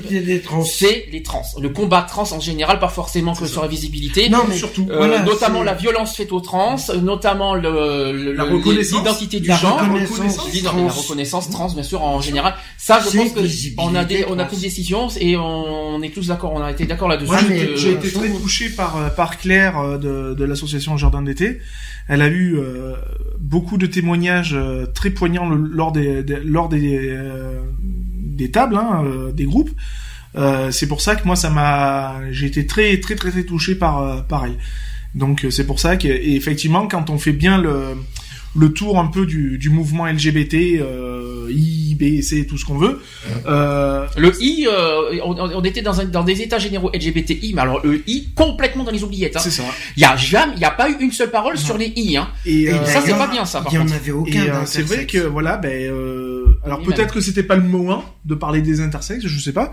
c'est 0.64 1.06
les 1.12 1.22
trans. 1.22 1.42
Le 1.60 1.68
combat 1.68 2.02
trans 2.02 2.32
en 2.32 2.40
général, 2.40 2.78
pas 2.78 2.88
forcément 2.88 3.34
que 3.34 3.46
sur 3.46 3.60
la 3.60 3.68
visibilité. 3.68 4.30
Non, 4.30 4.44
mais 4.48 4.56
surtout, 4.56 4.86
euh, 4.90 5.22
notamment 5.22 5.62
la 5.62 5.74
violence 5.74 6.16
faite 6.16 6.32
aux 6.32 6.40
trans, 6.40 6.76
notamment 7.02 7.54
le, 7.54 8.32
l'identité 8.32 9.40
du 9.40 9.48
genre, 9.52 9.82
la 9.82 10.70
reconnaissance 10.88 11.50
trans, 11.50 11.68
bien 11.68 11.82
sûr, 11.82 12.02
en 12.02 12.22
général. 12.22 12.53
Ça, 12.78 13.00
je 13.00 13.16
pense 13.16 13.32
que 13.32 13.40
on 13.78 13.94
a 13.94 14.04
des, 14.04 14.24
on 14.28 14.38
a 14.38 14.44
pris 14.44 14.56
une 14.56 14.62
décision 14.62 15.08
et 15.18 15.36
on, 15.36 16.02
est 16.02 16.10
tous 16.10 16.28
d'accord, 16.28 16.52
on 16.52 16.62
a 16.62 16.70
été 16.70 16.84
d'accord 16.84 17.08
là-dessus. 17.08 17.34
j'ai 17.76 17.92
été 17.92 18.10
très 18.10 18.28
touché 18.28 18.68
par 18.68 18.96
euh, 18.96 19.08
par 19.08 19.38
Claire 19.38 19.78
euh, 19.78 19.98
de, 19.98 20.34
de 20.34 20.44
l'association 20.44 20.96
Jardin 20.96 21.22
d'été. 21.22 21.60
Elle 22.08 22.20
a 22.20 22.28
eu 22.28 22.56
euh, 22.56 22.94
beaucoup 23.38 23.78
de 23.78 23.86
témoignages 23.86 24.56
très 24.94 25.10
poignants 25.10 25.48
lors 25.48 25.92
des, 25.92 26.22
lors 26.44 26.68
des 26.68 27.16
des 27.78 28.50
tables, 28.50 28.76
hein, 28.76 29.04
des 29.32 29.44
groupes. 29.44 29.70
c'est 30.70 30.88
pour 30.88 31.00
ça 31.00 31.16
que 31.16 31.24
moi 31.24 31.36
ça 31.36 31.50
m'a, 31.50 32.16
j'ai 32.30 32.46
été 32.46 32.66
très 32.66 33.00
très 33.00 33.14
très 33.14 33.30
très 33.30 33.44
touché 33.44 33.74
par 33.74 34.26
pareil. 34.26 34.56
Donc 35.14 35.46
c'est 35.50 35.66
pour 35.66 35.80
ça 35.80 35.96
que 35.96 36.08
effectivement 36.08 36.86
quand 36.88 37.08
on 37.08 37.18
fait 37.18 37.32
bien 37.32 37.56
le 37.56 37.96
le 38.56 38.72
tour 38.72 38.98
un 38.98 39.06
peu 39.06 39.26
du, 39.26 39.58
du 39.58 39.70
mouvement 39.70 40.06
LGBT, 40.06 40.80
euh, 40.80 41.50
I, 41.50 41.94
B, 41.94 42.22
C, 42.22 42.46
tout 42.46 42.56
ce 42.56 42.64
qu'on 42.64 42.78
veut. 42.78 43.00
Euh, 43.46 44.06
le 44.16 44.32
I, 44.40 44.66
euh, 44.70 45.20
on, 45.24 45.62
était 45.62 45.82
dans, 45.82 46.00
un, 46.00 46.04
dans 46.04 46.24
des 46.24 46.42
états 46.42 46.58
généraux 46.58 46.90
LGBTI, 46.94 47.52
mais 47.54 47.62
alors 47.62 47.84
le 47.84 48.02
I 48.08 48.28
complètement 48.34 48.84
dans 48.84 48.90
les 48.90 49.02
oubliettes. 49.02 49.36
Hein. 49.36 49.40
C'est 49.42 49.50
ça. 49.50 49.64
Il 49.96 50.02
y 50.02 50.04
a 50.04 50.16
jamais, 50.16 50.52
il 50.56 50.60
y 50.60 50.64
a 50.64 50.70
pas 50.70 50.88
eu 50.88 50.96
une 51.00 51.12
seule 51.12 51.30
parole 51.30 51.58
sur 51.58 51.76
les 51.76 51.92
I. 51.96 52.16
Hein. 52.16 52.28
Et, 52.46 52.70
euh, 52.70 52.84
ça 52.84 53.00
c'est 53.04 53.12
pas 53.12 53.26
bien 53.26 53.44
ça. 53.44 53.64
Il 53.70 53.74
y 53.74 53.78
en 53.78 53.88
avait 53.88 54.12
aucun. 54.12 54.44
Euh, 54.44 54.62
c'est 54.66 54.82
vrai 54.82 55.06
que 55.06 55.18
voilà, 55.18 55.56
ben 55.56 55.92
alors 56.64 56.82
peut-être 56.82 57.12
que 57.12 57.20
c'était 57.20 57.42
pas 57.42 57.56
le 57.56 57.62
mot 57.62 57.90
1 57.90 58.02
de 58.24 58.34
parler 58.34 58.62
des 58.62 58.80
intersexes, 58.80 59.26
je 59.26 59.40
sais 59.40 59.52
pas. 59.52 59.72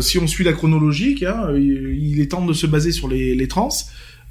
si 0.00 0.18
on 0.18 0.26
suit 0.26 0.44
la 0.44 0.52
chronologie, 0.52 1.22
hein, 1.26 1.54
il, 1.56 2.20
est 2.20 2.30
temps 2.30 2.44
de 2.44 2.52
se 2.52 2.66
baser 2.66 2.92
sur 2.92 3.08
les, 3.08 3.34
les 3.34 3.48
trans. 3.48 3.68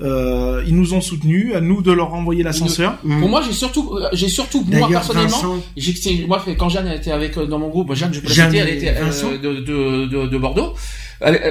Euh, 0.02 0.62
ils 0.68 0.76
nous 0.76 0.94
ont 0.94 1.00
soutenus, 1.00 1.56
à 1.56 1.62
nous 1.62 1.82
de 1.82 1.92
leur 1.92 2.14
envoyer 2.14 2.44
l'ascenseur. 2.44 2.98
Pour 2.98 3.30
moi, 3.30 3.42
j'ai 3.46 3.54
surtout, 3.54 3.96
euh, 3.96 4.10
j'ai 4.12 4.28
surtout 4.28 4.66
moi 4.68 4.90
personnellement, 4.90 5.58
j'ai, 5.78 6.26
moi 6.28 6.44
quand 6.58 6.68
Jeanne 6.68 6.90
était 6.90 7.12
avec 7.12 7.38
euh, 7.38 7.46
dans 7.46 7.60
mon 7.60 7.70
groupe, 7.70 7.94
Jeanne, 7.94 8.14
je 8.14 8.20
peux 8.20 8.28
Jeanne 8.28 8.54
elle 8.54 8.70
était 8.70 8.94
euh, 8.98 9.38
de, 9.38 9.62
de, 9.62 10.06
de, 10.08 10.28
de, 10.28 10.38
Bordeaux. 10.38 10.74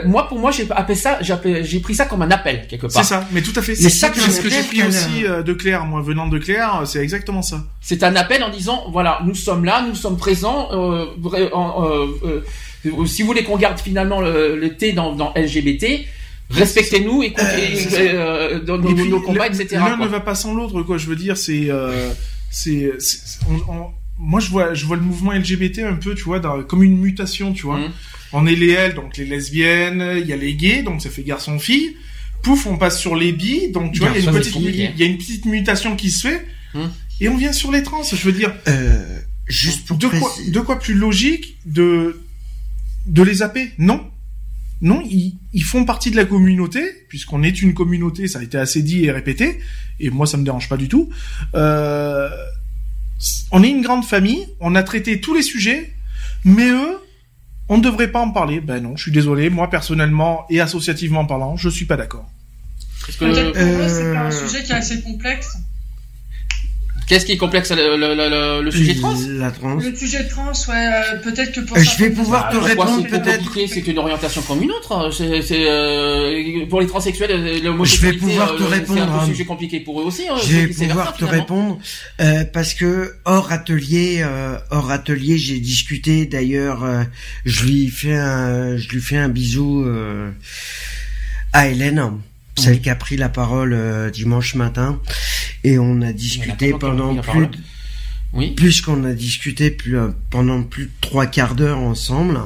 moi, 0.04 0.28
pour 0.28 0.38
moi, 0.38 0.50
j'ai 0.50 0.66
appelé 0.70 0.94
ça, 0.94 1.18
j'ai 1.22 1.80
pris 1.80 1.94
ça 1.94 2.04
comme 2.04 2.20
un 2.20 2.30
appel 2.30 2.66
quelque 2.68 2.86
part. 2.86 3.02
C'est 3.02 3.14
ça, 3.14 3.26
mais 3.32 3.40
tout 3.40 3.52
à 3.56 3.62
fait. 3.62 3.74
C'est 3.74 3.88
ça 3.88 4.10
que, 4.10 4.20
ce 4.20 4.42
que 4.42 4.50
j'ai 4.50 4.62
pris 4.62 4.82
aussi 4.82 5.22
de 5.22 5.52
Claire, 5.54 5.86
moi 5.86 6.02
venant 6.02 6.28
de 6.28 6.38
Claire, 6.38 6.82
c'est 6.84 7.00
exactement 7.00 7.40
ça. 7.40 7.64
C'est 7.80 8.02
un 8.02 8.14
appel 8.14 8.42
en 8.42 8.50
disant, 8.50 8.84
voilà, 8.90 9.20
nous 9.24 9.34
sommes 9.34 9.64
là, 9.64 9.84
nous 9.88 9.94
sommes 9.94 10.18
présents. 10.18 10.68
Euh, 12.86 13.06
si 13.06 13.22
vous 13.22 13.28
voulez 13.28 13.44
qu'on 13.44 13.56
garde 13.56 13.78
finalement 13.78 14.20
le, 14.20 14.56
le 14.56 14.76
T 14.76 14.92
dans, 14.92 15.14
dans 15.14 15.32
LGBT, 15.34 16.06
respectez-nous, 16.50 17.22
et 17.22 17.34
euh, 17.38 18.60
dans 18.60 18.78
nos, 18.78 19.20
combats, 19.20 19.46
etc. 19.46 19.68
L'un 19.72 19.96
ne 19.96 20.06
va 20.06 20.20
pas 20.20 20.34
sans 20.34 20.54
l'autre, 20.54 20.82
quoi. 20.82 20.98
Je 20.98 21.06
veux 21.06 21.16
dire, 21.16 21.36
c'est, 21.36 21.70
euh, 21.70 22.12
c'est, 22.50 22.90
moi 24.18 24.40
je 24.40 24.48
vois, 24.50 24.74
je 24.74 24.86
vois 24.86 24.96
le 24.96 25.02
mouvement 25.02 25.32
LGBT 25.32 25.80
un 25.80 25.94
peu, 25.94 26.14
tu 26.14 26.24
vois, 26.24 26.40
comme 26.64 26.82
une 26.82 26.98
mutation, 26.98 27.52
tu 27.52 27.62
vois. 27.62 27.78
Mmh. 27.78 27.92
On 28.32 28.46
est 28.46 28.54
les 28.54 28.70
L, 28.70 28.94
donc 28.94 29.16
les 29.16 29.24
lesbiennes, 29.24 30.18
il 30.20 30.26
y 30.26 30.32
a 30.32 30.36
les 30.36 30.54
gays, 30.54 30.82
donc 30.82 31.02
ça 31.02 31.10
fait 31.10 31.22
garçon-fille. 31.22 31.96
Pouf, 32.42 32.66
on 32.66 32.76
passe 32.76 33.00
sur 33.00 33.16
les 33.16 33.32
bi, 33.32 33.70
donc 33.70 33.92
tu 33.92 34.00
vois, 34.00 34.10
il 34.14 34.22
y, 34.22 34.26
a 34.26 34.30
une 34.30 34.36
petite, 34.36 34.56
il 34.56 34.98
y 34.98 35.02
a 35.02 35.06
une 35.06 35.16
petite 35.16 35.46
mutation 35.46 35.96
qui 35.96 36.10
se 36.10 36.28
fait, 36.28 36.46
mmh. 36.74 36.80
et 37.20 37.28
on 37.28 37.36
vient 37.36 37.52
sur 37.52 37.72
les 37.72 37.82
trans. 37.82 38.02
Je 38.02 38.16
veux 38.16 38.32
dire, 38.32 38.54
euh, 38.68 39.18
juste 39.46 39.86
pour 39.86 39.96
de 39.96 40.08
quoi, 40.08 40.30
de 40.46 40.60
quoi 40.60 40.78
plus 40.78 40.94
logique 40.94 41.56
de 41.64 42.20
de 43.06 43.22
les 43.22 43.34
zapper? 43.34 43.72
Non, 43.78 44.10
non, 44.84 45.02
ils, 45.02 45.64
font 45.64 45.86
partie 45.86 46.10
de 46.10 46.16
la 46.16 46.26
communauté, 46.26 46.82
puisqu'on 47.08 47.42
est 47.42 47.62
une 47.62 47.72
communauté, 47.72 48.28
ça 48.28 48.40
a 48.40 48.42
été 48.42 48.58
assez 48.58 48.82
dit 48.82 49.06
et 49.06 49.10
répété, 49.10 49.58
et 49.98 50.10
moi 50.10 50.26
ça 50.26 50.36
me 50.36 50.44
dérange 50.44 50.68
pas 50.68 50.76
du 50.76 50.88
tout. 50.88 51.08
Euh, 51.54 52.28
on 53.50 53.62
est 53.62 53.70
une 53.70 53.80
grande 53.80 54.04
famille, 54.04 54.46
on 54.60 54.74
a 54.74 54.82
traité 54.82 55.22
tous 55.22 55.32
les 55.32 55.40
sujets, 55.40 55.94
mais 56.44 56.68
eux, 56.68 56.98
on 57.70 57.78
ne 57.78 57.82
devrait 57.82 58.12
pas 58.12 58.20
en 58.20 58.30
parler. 58.30 58.60
Ben 58.60 58.82
non, 58.82 58.94
je 58.94 59.04
suis 59.04 59.10
désolé, 59.10 59.48
moi 59.48 59.70
personnellement 59.70 60.44
et 60.50 60.60
associativement 60.60 61.24
parlant, 61.24 61.56
je 61.56 61.70
suis 61.70 61.86
pas 61.86 61.96
d'accord. 61.96 62.28
Peut-être 63.18 63.52
pour 63.52 63.62
euh... 63.62 63.88
c'est 63.88 64.14
un 64.14 64.30
sujet 64.30 64.64
qui 64.64 64.72
est 64.72 64.74
assez 64.74 65.00
complexe. 65.00 65.56
Qu'est-ce 67.06 67.26
qui 67.26 67.32
est 67.32 67.36
complexe 67.36 67.70
le, 67.70 67.96
le, 67.96 68.62
le, 68.62 68.70
sujet 68.70 68.94
trans? 68.94 69.14
La 69.38 69.50
trans. 69.50 69.74
Le 69.74 69.94
sujet 69.94 70.26
trans, 70.26 70.52
ouais, 70.68 70.74
euh, 70.74 71.16
peut-être 71.22 71.52
que 71.52 71.60
pour. 71.60 71.76
Euh, 71.76 71.80
je 71.80 72.02
vais 72.02 72.10
pouvoir 72.10 72.48
te 72.48 72.56
répondre 72.56 73.06
peut-être. 73.06 73.44
C'est 73.68 73.86
une 73.86 73.98
orientation 73.98 74.40
comme 74.42 74.62
une 74.62 74.70
autre. 74.70 74.92
Hein. 74.92 75.10
C'est 75.12 75.68
euh, 75.68 76.66
pour 76.66 76.80
les 76.80 76.86
transsexuels, 76.86 77.62
le 77.62 77.84
Je 77.84 78.00
vais 78.00 78.14
pouvoir 78.14 78.56
te 78.56 78.62
répondre. 78.62 78.98
C'est 78.98 79.04
un 79.04 79.18
hein. 79.18 79.26
sujet 79.26 79.44
compliqué 79.44 79.80
pour 79.80 80.00
eux 80.00 80.04
aussi. 80.04 80.28
Hein, 80.28 80.36
je 80.46 80.56
vais 80.56 80.66
pouvoir 80.68 81.14
te 81.14 81.24
répondre 81.24 81.78
parce 82.52 82.74
que 82.74 83.14
hors 83.24 83.52
atelier, 83.52 84.24
hors 84.70 84.90
atelier, 84.90 85.36
j'ai 85.36 85.58
discuté. 85.58 86.24
D'ailleurs, 86.26 86.86
je 87.44 87.64
lui 87.64 87.88
fais 87.88 88.14
un, 88.14 88.76
je 88.78 88.88
lui 88.88 89.00
fais 89.00 89.18
un 89.18 89.28
bisou 89.28 89.84
à 91.52 91.68
Hélène 91.68 92.00
celle 92.56 92.80
qui 92.80 92.90
a 92.90 92.94
pris 92.94 93.16
la 93.16 93.28
parole 93.28 93.72
euh, 93.72 94.10
dimanche 94.10 94.54
matin, 94.54 95.00
et 95.64 95.78
on 95.78 96.02
a 96.02 96.12
discuté 96.12 96.72
pendant 96.72 97.16
plus, 97.16 97.46
de, 97.46 97.56
oui. 98.32 98.52
puisqu'on 98.54 99.04
a 99.04 99.12
discuté 99.12 99.70
plus, 99.70 99.98
euh, 99.98 100.08
pendant 100.30 100.62
plus 100.62 100.86
de 100.86 100.92
trois 101.00 101.26
quarts 101.26 101.54
d'heure 101.54 101.78
ensemble, 101.78 102.38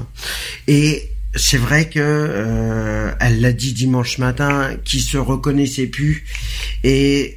et 0.67 1.11
c'est 1.35 1.59
vrai 1.59 1.89
que 1.89 2.01
euh, 2.01 3.13
elle 3.21 3.41
l'a 3.41 3.53
dit 3.53 3.73
dimanche 3.73 4.19
matin, 4.19 4.77
qui 4.85 5.01
se 5.01 5.19
reconnaissait 5.19 5.87
plus, 5.87 6.25
et 6.85 7.37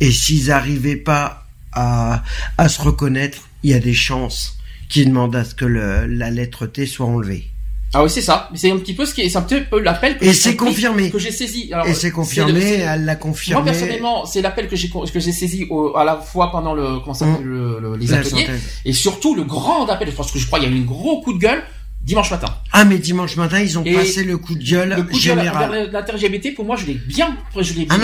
et 0.00 0.12
s'ils 0.12 0.52
arrivaient 0.52 0.96
pas 0.96 1.48
à, 1.72 2.22
à 2.56 2.68
se 2.68 2.80
reconnaître, 2.80 3.48
il 3.62 3.70
y 3.70 3.74
a 3.74 3.80
des 3.80 3.94
chances 3.94 4.58
qu'ils 4.88 5.08
demandent 5.08 5.36
à 5.36 5.44
ce 5.44 5.54
que 5.54 5.64
le, 5.64 6.06
la 6.06 6.30
lettre 6.30 6.66
T 6.66 6.86
soit 6.86 7.06
enlevée. 7.06 7.50
Ah 7.94 8.02
oui, 8.04 8.10
c'est 8.10 8.20
ça. 8.20 8.50
C'est 8.54 8.70
un 8.70 8.76
petit 8.76 8.94
peu 8.94 9.06
ce 9.06 9.14
qui 9.14 9.22
est, 9.22 9.28
c'est 9.28 9.38
un 9.38 9.42
petit 9.42 9.60
peu 9.62 9.80
l'appel 9.80 10.18
que 10.18 10.24
et 10.24 10.32
c'est 10.34 10.56
confirmé 10.56 11.10
que 11.10 11.18
j'ai 11.18 11.30
saisi. 11.30 11.70
et 11.86 11.94
c'est 11.94 12.10
confirmé, 12.10 12.80
elle 12.80 13.04
l'a 13.04 13.16
confirmé. 13.16 13.62
Moi 13.62 13.72
personnellement, 13.72 14.26
c'est 14.26 14.42
l'appel 14.42 14.68
que 14.68 14.76
j'ai 14.76 14.90
que 14.90 15.20
j'ai 15.20 15.32
saisi 15.32 15.66
à 15.96 16.04
la 16.04 16.16
fois 16.16 16.50
pendant 16.50 16.74
le 16.74 17.00
comment 17.00 17.14
mmh. 17.14 17.42
le, 17.42 17.96
les 17.98 18.12
ateliers 18.12 18.46
et 18.84 18.92
surtout 18.92 19.34
le 19.34 19.44
grand 19.44 19.86
appel. 19.88 20.12
Parce 20.12 20.32
que 20.32 20.38
je 20.38 20.46
crois 20.46 20.58
qu'il 20.58 20.68
y 20.68 20.72
a 20.72 20.76
eu 20.76 20.80
un 20.80 20.84
gros 20.84 21.20
coup 21.20 21.32
de 21.32 21.38
gueule 21.38 21.62
dimanche 22.02 22.30
matin. 22.30 22.48
Ah 22.72 22.84
mais 22.84 22.98
dimanche 22.98 23.36
matin 23.36 23.60
ils 23.60 23.78
ont 23.78 23.84
passé 23.84 24.24
le 24.24 24.38
coup 24.38 24.54
de 24.54 24.62
gueule 24.62 24.94
le 24.96 25.02
coup 25.02 25.18
général. 25.18 25.88
De 25.88 25.92
L'inter-LGBT 25.92 26.54
pour 26.54 26.64
moi 26.64 26.76
je 26.76 26.86
l'ai 26.86 26.94
bien 26.94 27.36
je 27.60 27.74
l'ai 27.74 27.86
ah 27.90 27.96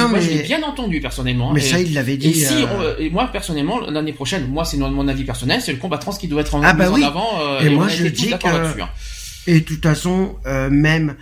bien 0.45 0.63
entendu 0.63 1.01
personnellement. 1.01 1.53
Mais 1.53 1.61
ça 1.61 1.81
il 1.81 1.95
l'avait 1.95 2.17
dit. 2.17 2.31
Et 2.31 2.35
si 2.35 2.55
euh, 2.55 2.97
et 2.99 3.11
moi 3.11 3.29
personnellement 3.33 3.81
l'année 3.81 4.13
prochaine 4.13 4.47
moi 4.49 4.65
c'est 4.65 4.77
mon 4.77 5.09
avis 5.09 5.25
personnel 5.25 5.61
c'est 5.63 5.73
le 5.73 5.79
combat 5.79 5.99
trans 5.99 6.13
qui 6.13 6.29
doit 6.29 6.41
être 6.41 6.55
en, 6.55 6.63
ah 6.63 6.73
bah 6.73 6.91
en 6.91 7.03
avant. 7.03 7.41
Euh, 7.41 7.61
et, 7.61 7.71
moi 7.71 7.89
je 7.89 8.07
dis 8.07 8.31
que. 8.31 8.83
Et 9.47 9.61
de 9.61 9.65
toute 9.65 9.83
façon 9.83 10.37
euh, 10.47 10.71
même 10.71 11.17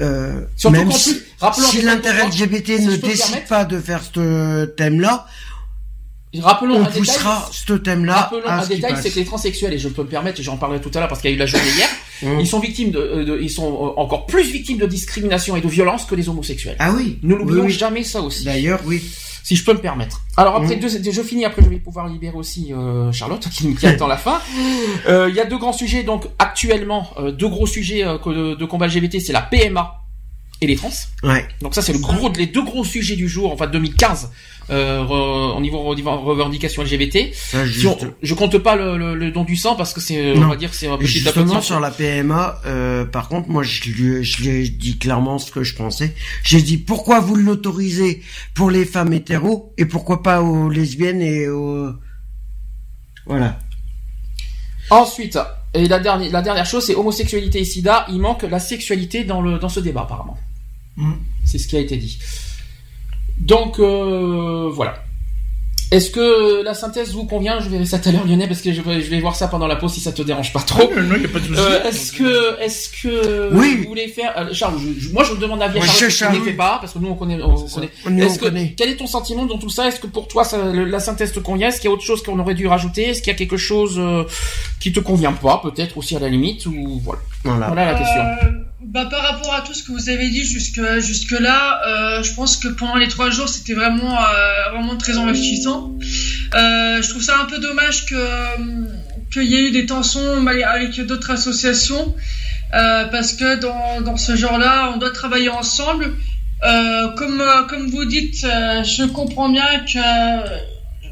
euh, 0.00 0.42
même 0.70 0.92
si, 0.92 1.22
si 1.54 1.82
l'intérêt 1.82 2.28
LGBT 2.28 2.80
ne 2.80 2.96
décide 2.96 3.46
pas 3.48 3.64
de 3.64 3.80
faire 3.80 4.02
ce 4.02 4.66
thème-là, 4.66 5.26
Rappelons 6.40 6.80
on 6.80 6.84
poussera 6.84 7.48
ce 7.52 7.72
thème-là. 7.74 8.14
Rappelons 8.14 8.48
un 8.48 8.66
détail, 8.66 8.94
c'est 9.00 9.10
que 9.10 9.16
les 9.16 9.24
transsexuels, 9.24 9.72
et 9.72 9.78
je 9.78 9.88
peux 9.88 10.02
me 10.02 10.08
permettre, 10.08 10.42
j'en 10.42 10.56
parlais 10.56 10.80
tout 10.80 10.90
à 10.94 10.98
l'heure 10.98 11.08
parce 11.08 11.20
qu'il 11.20 11.30
y 11.30 11.32
a 11.32 11.36
eu 11.36 11.38
la 11.38 11.46
journée 11.46 11.68
hier, 11.76 11.88
mmh. 12.22 12.40
ils 12.40 12.46
sont 12.46 12.60
victimes 12.60 12.90
de, 12.90 13.22
de, 13.24 13.38
ils 13.40 13.50
sont 13.50 13.72
euh, 13.72 14.00
encore 14.00 14.26
plus 14.26 14.42
victimes 14.50 14.78
de 14.78 14.86
discrimination 14.86 15.56
et 15.56 15.60
de 15.60 15.68
violence 15.68 16.04
que 16.04 16.14
les 16.14 16.28
homosexuels. 16.28 16.76
Ah 16.78 16.92
oui. 16.92 17.18
Ne 17.22 17.34
l'oublions 17.34 17.68
jamais 17.68 18.02
ça 18.02 18.20
aussi. 18.20 18.44
D'ailleurs, 18.44 18.80
oui. 18.84 19.02
Si 19.46 19.54
je 19.54 19.64
peux 19.64 19.74
me 19.74 19.78
permettre. 19.78 20.22
Alors 20.36 20.56
après, 20.56 20.74
mmh. 20.74 20.80
deux, 20.80 21.12
je 21.12 21.22
finis. 21.22 21.44
Après, 21.44 21.62
je 21.62 21.68
vais 21.68 21.78
pouvoir 21.78 22.08
libérer 22.08 22.34
aussi 22.34 22.72
euh, 22.72 23.12
Charlotte 23.12 23.48
qui, 23.48 23.76
qui 23.76 23.86
attend 23.86 24.08
la 24.08 24.16
fin. 24.16 24.40
Euh, 25.08 25.28
il 25.28 25.36
y 25.36 25.40
a 25.40 25.44
deux 25.44 25.58
grands 25.58 25.72
sujets. 25.72 26.02
Donc 26.02 26.26
actuellement, 26.38 27.10
euh, 27.18 27.30
deux 27.30 27.48
gros 27.48 27.66
sujets 27.66 28.02
de, 28.02 28.54
de 28.54 28.64
combat 28.64 28.88
LGBT, 28.88 29.20
c'est 29.20 29.32
la 29.32 29.42
PMA 29.42 30.05
et 30.60 30.66
les 30.66 30.76
trans. 30.76 30.90
Ouais. 31.22 31.46
Donc 31.60 31.74
ça, 31.74 31.82
c'est 31.82 31.92
le 31.92 31.98
gros, 31.98 32.30
les 32.32 32.46
deux 32.46 32.62
gros 32.62 32.84
sujets 32.84 33.16
du 33.16 33.28
jour. 33.28 33.52
Enfin, 33.52 33.66
2015 33.66 34.30
euh, 34.68 35.04
au 35.04 35.60
niveau 35.60 35.78
revendication 35.80 36.82
LGBT. 36.82 37.32
Si 37.32 37.86
on, 37.86 37.96
je 38.22 38.34
compte 38.34 38.58
pas 38.58 38.74
le, 38.74 38.96
le, 38.96 39.14
le, 39.14 39.30
don 39.30 39.44
du 39.44 39.56
sang 39.56 39.76
parce 39.76 39.92
que 39.92 40.00
c'est, 40.00 40.36
on 40.36 40.48
va 40.48 40.56
dire, 40.56 40.74
c'est 40.74 40.88
un 40.88 40.96
petit 40.96 41.06
Justement 41.06 41.60
sur 41.60 41.78
la 41.78 41.90
PMA, 41.90 42.60
euh, 42.66 43.04
par 43.04 43.28
contre, 43.28 43.48
moi, 43.48 43.62
je 43.62 43.84
lui, 43.90 44.24
je 44.24 44.42
lui 44.42 44.48
ai 44.48 44.68
dit 44.68 44.98
clairement 44.98 45.38
ce 45.38 45.52
que 45.52 45.62
je 45.62 45.74
pensais. 45.74 46.14
J'ai 46.42 46.62
dit 46.62 46.78
pourquoi 46.78 47.20
vous 47.20 47.36
l'autorisez 47.36 48.22
pour 48.54 48.70
les 48.70 48.84
femmes 48.84 49.12
hétéros 49.12 49.72
et 49.78 49.84
pourquoi 49.84 50.22
pas 50.22 50.42
aux 50.42 50.68
lesbiennes 50.68 51.22
et 51.22 51.48
aux 51.48 51.90
voilà. 53.26 53.58
Ensuite, 54.88 55.36
et 55.74 55.88
la 55.88 55.98
dernière, 55.98 56.30
la 56.30 56.42
dernière 56.42 56.66
chose, 56.66 56.84
c'est 56.84 56.94
homosexualité 56.94 57.60
et 57.60 57.64
sida. 57.64 58.06
Il 58.08 58.20
manque 58.20 58.42
la 58.42 58.60
sexualité 58.60 59.24
dans 59.24 59.42
le 59.42 59.58
dans 59.58 59.68
ce 59.68 59.80
débat 59.80 60.02
apparemment. 60.02 60.38
Mm. 60.96 61.12
C'est 61.44 61.58
ce 61.58 61.68
qui 61.68 61.76
a 61.76 61.80
été 61.80 61.96
dit. 61.96 62.18
Donc 63.38 63.78
euh, 63.78 64.68
voilà. 64.72 65.02
Est-ce 65.92 66.10
que 66.10 66.64
la 66.64 66.74
synthèse 66.74 67.12
vous 67.12 67.26
convient? 67.26 67.60
Je 67.60 67.68
verrai 67.68 67.84
ça 67.84 68.00
tout 68.00 68.08
à 68.08 68.12
l'heure, 68.12 68.26
Lionel, 68.26 68.48
parce 68.48 68.60
que 68.60 68.72
je 68.72 68.82
vais, 68.82 69.20
voir 69.20 69.36
ça 69.36 69.46
pendant 69.46 69.68
la 69.68 69.76
pause 69.76 69.94
si 69.94 70.00
ça 70.00 70.10
te 70.10 70.20
dérange 70.20 70.52
pas 70.52 70.60
trop. 70.60 70.90
Non, 70.92 71.02
non, 71.02 71.14
y 71.14 71.24
a 71.24 71.28
pas 71.28 71.38
de 71.38 71.56
euh, 71.56 71.84
est-ce 71.84 72.12
que, 72.12 72.60
est-ce 72.60 72.88
que 73.02 73.50
vous 73.52 73.88
voulez 73.88 74.08
faire 74.08 74.32
euh, 74.36 74.52
Charles 74.52 74.74
Moi, 75.12 75.22
je 75.22 75.34
demande 75.34 75.62
à 75.62 75.72
Charles, 75.72 76.10
Charles. 76.10 76.38
ne 76.38 76.44
fait 76.44 76.54
pas, 76.54 76.78
parce 76.80 76.92
que 76.92 76.98
nous 76.98 77.10
on 77.10 77.14
connaît. 77.14 77.40
On, 77.40 77.54
connaît. 77.54 78.24
Est-ce 78.24 78.40
que, 78.40 78.74
quel 78.74 78.88
est 78.88 78.96
ton 78.96 79.06
sentiment 79.06 79.46
dans 79.46 79.58
tout 79.58 79.70
ça? 79.70 79.86
Est-ce 79.86 80.00
que 80.00 80.08
pour 80.08 80.26
toi, 80.26 80.42
la 80.72 80.98
synthèse 80.98 81.32
te 81.32 81.38
convient? 81.38 81.68
Est-ce 81.68 81.80
qu'il 81.80 81.88
y 81.88 81.92
a 81.92 81.94
autre 81.94 82.02
chose 82.02 82.20
qu'on 82.20 82.38
aurait 82.40 82.54
dû 82.54 82.66
rajouter? 82.66 83.10
Est-ce 83.10 83.22
qu'il 83.22 83.32
y 83.32 83.36
a 83.36 83.38
quelque 83.38 83.56
chose 83.56 84.00
qui 84.80 84.92
te 84.92 84.98
convient 84.98 85.34
pas, 85.34 85.60
peut-être 85.62 85.98
aussi 85.98 86.16
à 86.16 86.18
la 86.18 86.28
limite 86.28 86.66
ou 86.66 87.00
voilà. 87.04 87.20
Voilà, 87.44 87.92
la 87.92 87.94
question. 87.94 88.22
Bah, 88.86 89.08
par 89.10 89.20
rapport 89.20 89.52
à 89.52 89.62
tout 89.62 89.74
ce 89.74 89.82
que 89.82 89.90
vous 89.90 90.08
avez 90.10 90.28
dit 90.28 90.44
jusque, 90.44 90.80
jusque 91.00 91.32
là, 91.32 91.80
euh, 91.88 92.22
je 92.22 92.32
pense 92.34 92.56
que 92.56 92.68
pendant 92.68 92.94
les 92.94 93.08
trois 93.08 93.30
jours, 93.30 93.48
c'était 93.48 93.74
vraiment, 93.74 94.16
euh, 94.16 94.70
vraiment 94.70 94.96
très 94.96 95.18
enrichissant. 95.18 95.92
Euh, 96.54 97.02
je 97.02 97.08
trouve 97.10 97.22
ça 97.22 97.40
un 97.40 97.46
peu 97.46 97.58
dommage 97.58 98.06
que 98.06 98.14
qu'il 99.32 99.42
y 99.42 99.56
ait 99.56 99.68
eu 99.68 99.70
des 99.72 99.86
tensions 99.86 100.46
avec 100.46 101.00
d'autres 101.00 101.32
associations, 101.32 102.14
parce 102.70 103.32
que 103.32 103.56
dans, 103.56 104.02
dans 104.02 104.16
ce 104.16 104.36
genre-là, 104.36 104.92
on 104.94 104.98
doit 104.98 105.10
travailler 105.10 105.48
ensemble. 105.48 106.14
comme, 106.62 107.42
comme 107.68 107.90
vous 107.90 108.04
dites, 108.04 108.42
je 108.42 109.04
comprends 109.06 109.48
bien 109.48 109.80
que 109.80 109.98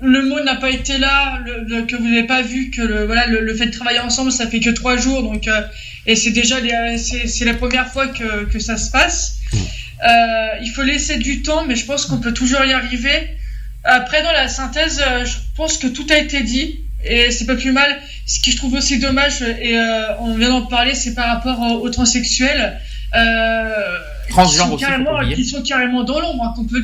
le 0.04 0.22
mot 0.22 0.40
n'a 0.40 0.56
pas 0.56 0.70
été 0.70 0.98
là, 0.98 1.40
le, 1.44 1.82
que 1.82 1.96
vous 1.96 2.08
n'avez 2.08 2.26
pas 2.26 2.42
vu 2.42 2.70
que 2.70 2.82
le, 2.82 3.04
voilà, 3.06 3.26
le, 3.26 3.54
fait 3.54 3.66
de 3.66 3.70
travailler 3.70 4.00
ensemble, 4.00 4.32
ça 4.32 4.46
fait 4.46 4.60
que 4.60 4.70
trois 4.70 4.96
jours, 4.96 5.22
donc 5.22 5.48
euh, 5.48 5.60
et 6.06 6.16
c'est 6.16 6.30
déjà 6.30 6.56
c'est 6.96 7.44
la 7.44 7.54
première 7.54 7.88
fois 7.88 8.08
que, 8.08 8.44
que 8.44 8.58
ça 8.58 8.76
se 8.76 8.90
passe. 8.90 9.38
Euh, 9.54 10.58
il 10.62 10.70
faut 10.70 10.82
laisser 10.82 11.18
du 11.18 11.42
temps, 11.42 11.64
mais 11.66 11.76
je 11.76 11.86
pense 11.86 12.06
qu'on 12.06 12.18
peut 12.18 12.34
toujours 12.34 12.64
y 12.64 12.72
arriver. 12.72 13.28
Après, 13.84 14.22
dans 14.22 14.32
la 14.32 14.48
synthèse, 14.48 15.02
euh, 15.06 15.24
je 15.24 15.36
pense 15.56 15.78
que 15.78 15.86
tout 15.86 16.06
a 16.10 16.16
été 16.16 16.42
dit 16.42 16.80
et 17.04 17.30
c'est 17.30 17.46
pas 17.46 17.56
plus 17.56 17.72
mal. 17.72 18.00
Ce 18.26 18.40
qui 18.40 18.52
je 18.52 18.56
trouve 18.56 18.74
aussi 18.74 18.98
dommage, 18.98 19.42
et 19.42 19.78
on 20.20 20.34
vient 20.36 20.48
d'en 20.48 20.66
parler, 20.66 20.94
c'est 20.94 21.14
par 21.14 21.26
rapport 21.26 21.60
aux, 21.60 21.90
transsexuels. 21.90 22.80
qui, 23.12 24.32
sont 24.32 24.76
carrément, 24.76 25.20
qui 25.28 25.44
sont 25.44 25.62
carrément 25.62 26.02
dans 26.02 26.20
l'ombre, 26.20 26.44
hein, 26.44 26.52
qu'on 26.56 26.64
peut 26.64 26.82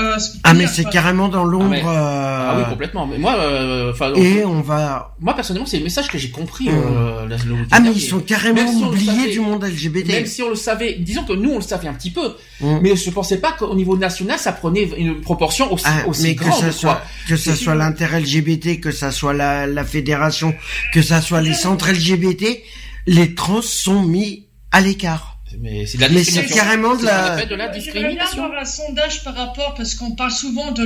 euh, 0.00 0.16
ah 0.44 0.54
mais 0.54 0.66
c'est 0.66 0.84
carrément 0.84 1.28
dans 1.28 1.44
l'ombre. 1.44 1.74
Ah, 1.86 2.54
oui 2.56 2.62
euh, 2.62 2.70
complètement. 2.70 3.06
Mais 3.06 3.18
moi, 3.18 3.36
euh, 3.38 3.92
et 4.16 4.44
on 4.44 4.60
va. 4.60 5.14
Moi 5.20 5.34
personnellement, 5.34 5.66
c'est 5.66 5.78
le 5.78 5.84
message 5.84 6.08
que 6.08 6.18
j'ai 6.18 6.30
compris. 6.30 6.68
Mmh. 6.68 7.66
ah 7.70 7.80
mais 7.80 7.92
ils 7.92 8.00
sont 8.00 8.20
carrément 8.20 8.68
oubliés 8.70 9.30
du 9.30 9.40
monde 9.40 9.64
LGBT. 9.64 10.08
Même 10.08 10.26
si 10.26 10.42
on 10.42 10.50
le 10.50 10.54
savait, 10.54 10.96
disons 11.00 11.24
que 11.24 11.32
nous 11.32 11.50
on 11.50 11.56
le 11.56 11.62
savait 11.62 11.88
un 11.88 11.94
petit 11.94 12.10
peu, 12.10 12.36
mmh. 12.60 12.78
mais 12.82 12.96
je 12.96 13.10
pensais 13.10 13.38
pas 13.38 13.52
qu'au 13.52 13.74
niveau 13.74 13.96
national 13.96 14.38
ça 14.38 14.52
prenait 14.52 14.84
une 14.96 15.20
proportion 15.20 15.72
aussi, 15.72 15.84
ah, 15.86 16.08
aussi 16.08 16.34
grande. 16.34 16.50
Que 16.52 16.66
ça 16.66 16.72
soit, 16.72 17.02
que 17.28 17.36
ça 17.36 17.54
soit 17.54 17.74
l'inter 17.74 18.06
LGBT, 18.06 18.80
que 18.80 18.90
ça 18.90 19.12
soit 19.12 19.34
la, 19.34 19.66
la 19.66 19.84
fédération, 19.84 20.54
que 20.92 21.02
ça 21.02 21.20
soit 21.20 21.40
les 21.40 21.54
centres 21.54 21.90
LGBT, 21.90 22.62
les 23.06 23.34
trans 23.34 23.62
sont 23.62 24.02
mis 24.02 24.46
à 24.72 24.80
l'écart. 24.80 25.39
Mais 25.58 25.86
c'est 25.86 25.96
de 25.98 26.02
la 26.02 26.08
discrimination. 26.08 26.56
carrément 26.56 26.96
de 26.96 27.04
la... 27.04 27.44
de 27.44 27.54
la 27.54 27.68
discrimination. 27.68 28.48
bien 28.48 28.58
un 28.60 28.64
sondage 28.64 29.24
par 29.24 29.34
rapport, 29.34 29.74
parce 29.74 29.94
qu'on 29.94 30.12
parle 30.12 30.30
souvent 30.30 30.72
de 30.72 30.84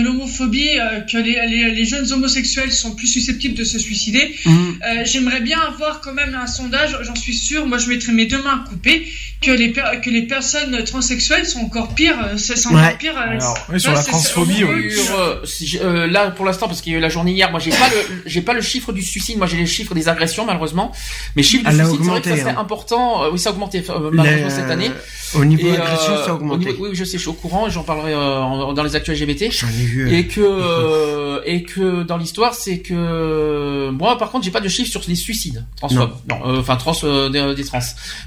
l'homophobie, 0.00 0.78
euh, 0.78 1.00
que 1.00 1.18
les, 1.18 1.38
les, 1.48 1.70
les, 1.70 1.84
jeunes 1.84 2.10
homosexuels 2.12 2.72
sont 2.72 2.94
plus 2.94 3.06
susceptibles 3.06 3.54
de 3.54 3.64
se 3.64 3.78
suicider. 3.78 4.34
Mhm. 4.44 4.78
Euh, 4.84 5.04
J'aimerais 5.04 5.40
bien 5.40 5.60
avoir 5.60 6.00
quand 6.00 6.12
même 6.12 6.34
un 6.34 6.46
sondage, 6.46 6.96
j'en 7.02 7.14
suis 7.14 7.34
sûr, 7.34 7.66
moi 7.66 7.78
je 7.78 7.88
mettrais 7.88 8.12
mes 8.12 8.26
deux 8.26 8.42
mains 8.42 8.64
coupées, 8.68 9.06
que 9.40 9.50
les, 9.50 9.72
que 9.72 10.10
les 10.10 10.22
personnes 10.22 10.82
transsexuelles 10.84 11.46
sont 11.46 11.60
encore 11.60 11.94
pires. 11.94 12.18
Euh, 12.24 12.36
c'est 12.36 12.66
encore 12.66 12.98
pire. 12.98 13.16
Euh, 13.16 13.38
Alors, 13.38 13.58
sur 13.78 13.92
la 13.92 14.02
transphobie, 14.02 14.64
euh, 14.64 16.06
là 16.06 16.30
pour 16.30 16.44
l'instant, 16.44 16.66
parce 16.66 16.80
qu'il 16.80 16.92
y 16.92 16.94
a 16.94 16.98
eu 16.98 17.02
la 17.02 17.08
journée 17.08 17.32
hier, 17.32 17.50
moi 17.50 17.60
j'ai 17.60 17.70
pas 17.70 17.88
le 17.90 18.22
j'ai 18.26 18.40
pas 18.40 18.54
le 18.54 18.62
chiffre 18.62 18.92
du 18.92 19.02
suicide, 19.02 19.36
moi 19.38 19.46
j'ai 19.46 19.56
les 19.56 19.66
chiffres 19.66 19.94
des 19.94 20.08
agressions 20.08 20.46
malheureusement. 20.46 20.92
Mais 21.36 21.42
chiffre 21.42 21.68
du 21.68 21.76
suicide, 21.76 22.22
c'est 22.24 22.42
hein. 22.42 22.56
important. 22.58 23.30
oui, 23.30 23.38
ça 23.38 23.50
a 23.50 23.52
augmenté 23.52 23.82
malheureusement 24.12 24.50
cette 24.50 24.70
année. 24.70 24.90
Au 25.34 25.44
niveau 25.44 25.66
et, 25.66 25.76
agression, 25.76 26.16
ça 26.24 26.30
a 26.30 26.34
augmenté. 26.34 26.74
oui, 26.78 26.90
je 26.92 27.04
sais, 27.04 27.16
je 27.16 27.22
suis 27.22 27.28
au 27.28 27.32
courant, 27.32 27.68
j'en 27.68 27.82
parlerai 27.82 28.12
dans 28.12 28.82
les 28.82 28.94
actuels 28.94 29.20
LGBT. 29.20 29.50
J'en 29.50 29.68
ai 29.68 29.84
vu. 29.84 30.14
Et 30.14 30.26
que 30.26 31.42
et 31.44 31.62
que 31.62 32.02
dans 32.02 32.16
l'histoire, 32.16 32.54
c'est 32.54 32.78
que 32.78 33.90
moi 33.90 34.18
par 34.18 34.30
contre, 34.30 34.44
j'ai 34.44 34.50
pas 34.50 34.60
de 34.60 34.68
chiffre 34.68 34.90
sur 34.90 35.02
les 35.08 35.14
suicides 35.14 35.64
transphobes. 35.76 36.12
Non, 36.28 36.58
enfin 36.58 36.76
trans 36.76 36.92
des, 37.30 37.64
trans. 37.64 37.80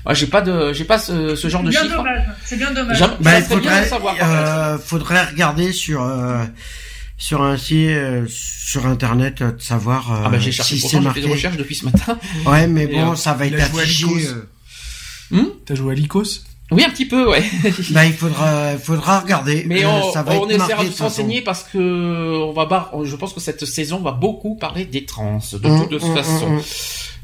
Moi, 0.06 0.14
j'ai 0.14 0.28
pas 0.28 0.42
de 0.42 0.74
j'ai 0.74 0.86
pas 0.86 1.00
ce, 1.00 1.36
genre 1.48 1.64
de 1.64 1.72
chiffres. 1.72 2.04
C'est 2.46 2.58
bien 2.58 2.72
dommage. 2.72 3.00
Bah, 3.20 3.40
il 3.40 3.44
faudrait, 3.44 3.86
savoir, 3.86 4.16
euh, 4.22 4.78
faudrait 4.78 5.26
regarder 5.26 5.72
sur 5.72 6.04
euh, 6.04 6.44
sur 7.18 7.42
un 7.42 7.58
site 7.58 7.90
euh, 7.90 8.26
sur 8.28 8.86
internet 8.86 9.44
de 9.44 9.62
savoir 9.62 10.24
ah 10.26 10.30
bah 10.30 10.40
j'ai 10.40 10.52
cherché 10.52 10.78
si 10.78 10.88
c'est 10.88 11.00
marqué. 11.00 11.22
des 11.22 11.28
recherches 11.28 11.58
depuis 11.58 11.76
ce 11.76 11.86
matin. 11.86 12.18
Ouais, 12.46 12.68
mais 12.68 12.88
bon, 12.88 13.16
ça 13.16 13.34
va 13.34 13.48
être 13.48 13.60
affiché. 13.60 14.06
Hmm 15.32 15.46
T'as 15.66 15.76
joué 15.76 15.94
à 15.94 15.96
Lycos? 15.96 16.44
Oui, 16.72 16.84
un 16.84 16.90
petit 16.90 17.08
peu, 17.08 17.28
ouais. 17.28 17.44
bah, 17.92 18.06
il 18.06 18.14
faudra, 18.14 18.78
faudra 18.78 19.22
regarder. 19.22 19.64
Mais 19.66 19.86
on, 19.86 20.12
ça 20.12 20.22
va 20.22 20.36
on 20.36 20.48
essaiera 20.48 20.86
de 20.86 20.92
s'enseigner 20.92 21.42
parce 21.42 21.64
que 21.64 22.44
on 22.44 22.54
va, 22.54 22.92
je 23.04 23.16
pense 23.16 23.34
que 23.34 23.40
cette 23.40 23.66
saison 23.66 24.00
va 24.00 24.12
beaucoup 24.12 24.56
parler 24.56 24.86
des 24.86 25.06
trans, 25.06 25.40
de 25.52 25.68
mmh, 25.68 25.90
toute 25.90 26.04
mmh, 26.04 26.16
façon. 26.16 26.50
Mmh, 26.50 26.62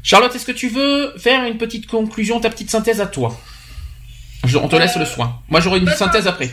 Charlotte, 0.02 0.34
est-ce 0.34 0.46
que 0.46 0.52
tu 0.52 0.68
veux 0.68 1.12
faire 1.16 1.44
une 1.44 1.58
petite 1.58 1.86
conclusion, 1.86 2.40
ta 2.40 2.50
petite 2.50 2.70
synthèse 2.70 3.00
à 3.00 3.06
toi? 3.06 3.38
On 4.60 4.68
te 4.68 4.76
laisse 4.76 4.96
le 4.96 5.04
soin. 5.04 5.40
Moi, 5.48 5.60
j'aurai 5.60 5.78
une 5.78 5.84
bah, 5.84 5.96
synthèse 5.96 6.26
après. 6.26 6.50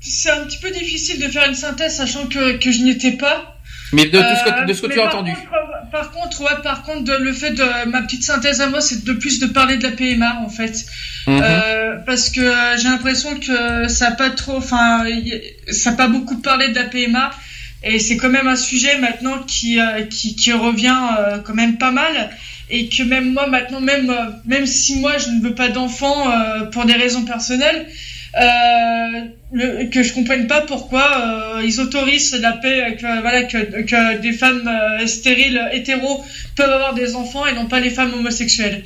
C'est 0.00 0.30
un 0.30 0.44
petit 0.44 0.58
peu 0.58 0.70
difficile 0.70 1.20
de 1.20 1.28
faire 1.28 1.48
une 1.48 1.54
synthèse, 1.54 1.96
sachant 1.96 2.26
que, 2.26 2.56
que 2.56 2.72
je 2.72 2.80
n'y 2.80 2.90
étais 2.90 3.12
pas. 3.12 3.56
Mais 3.92 4.06
de, 4.06 4.18
ce 4.18 4.44
que, 4.44 4.66
de 4.66 4.72
ce 4.72 4.82
que 4.82 4.86
tu 4.86 5.00
as 5.00 5.06
entendu. 5.06 5.32
par 5.90 6.10
contre, 6.12 6.40
ouais, 6.40 6.62
par 6.62 6.82
contre, 6.82 7.12
le 7.18 7.32
fait 7.32 7.50
de 7.50 7.88
ma 7.88 8.02
petite 8.02 8.22
synthèse 8.22 8.60
à 8.60 8.68
moi, 8.68 8.80
c'est 8.80 9.04
de 9.04 9.12
plus 9.12 9.38
de 9.38 9.46
parler 9.46 9.76
de 9.76 9.82
la 9.82 9.90
PMA 9.90 10.40
en 10.40 10.48
fait, 10.48 10.86
mhm. 11.26 11.40
euh, 11.42 11.96
parce 12.06 12.30
que 12.30 12.40
euh, 12.40 12.76
j'ai 12.78 12.88
l'impression 12.88 13.38
que 13.38 13.88
ça 13.88 14.10
n'a 14.10 14.16
pas 14.16 14.30
trop, 14.30 14.56
enfin, 14.56 15.04
ça 15.70 15.90
n'a 15.90 15.96
pas 15.96 16.08
beaucoup 16.08 16.38
parlé 16.38 16.68
de 16.68 16.74
la 16.74 16.84
PMA 16.84 17.30
Et 17.84 17.98
c'est 17.98 18.16
quand 18.16 18.30
même 18.30 18.48
un 18.48 18.56
sujet 18.56 18.96
maintenant 18.98 19.38
qui, 19.46 19.78
qui, 20.10 20.36
qui, 20.36 20.52
revient 20.52 21.00
quand 21.44 21.54
même 21.54 21.76
pas 21.76 21.90
mal. 21.90 22.30
Et 22.70 22.88
que 22.88 23.02
même 23.02 23.32
moi, 23.32 23.46
maintenant, 23.46 23.80
même, 23.80 24.10
même 24.46 24.66
si 24.66 25.00
moi 25.00 25.18
je 25.18 25.28
ne 25.28 25.42
veux 25.42 25.54
pas 25.54 25.68
d'enfants 25.68 26.32
pour 26.70 26.86
des 26.86 26.94
raisons 26.94 27.24
personnelles, 27.24 27.86
euh, 28.34 29.86
que 29.92 30.02
je 30.02 30.14
comprenne 30.14 30.46
pas 30.46 30.62
pourquoi 30.62 31.58
euh, 31.58 31.62
ils 31.64 31.80
autorisent 31.80 32.34
la 32.40 32.52
paix 32.52 32.96
que 32.98 33.20
voilà 33.20 33.42
que, 33.42 33.82
que 33.82 34.18
des 34.20 34.32
femmes 34.32 34.66
euh, 34.66 35.06
stériles 35.06 35.68
hétéros 35.72 36.24
peuvent 36.56 36.70
avoir 36.70 36.94
des 36.94 37.14
enfants 37.14 37.46
et 37.46 37.52
non 37.52 37.66
pas 37.66 37.80
les 37.80 37.90
femmes 37.90 38.14
homosexuelles. 38.14 38.82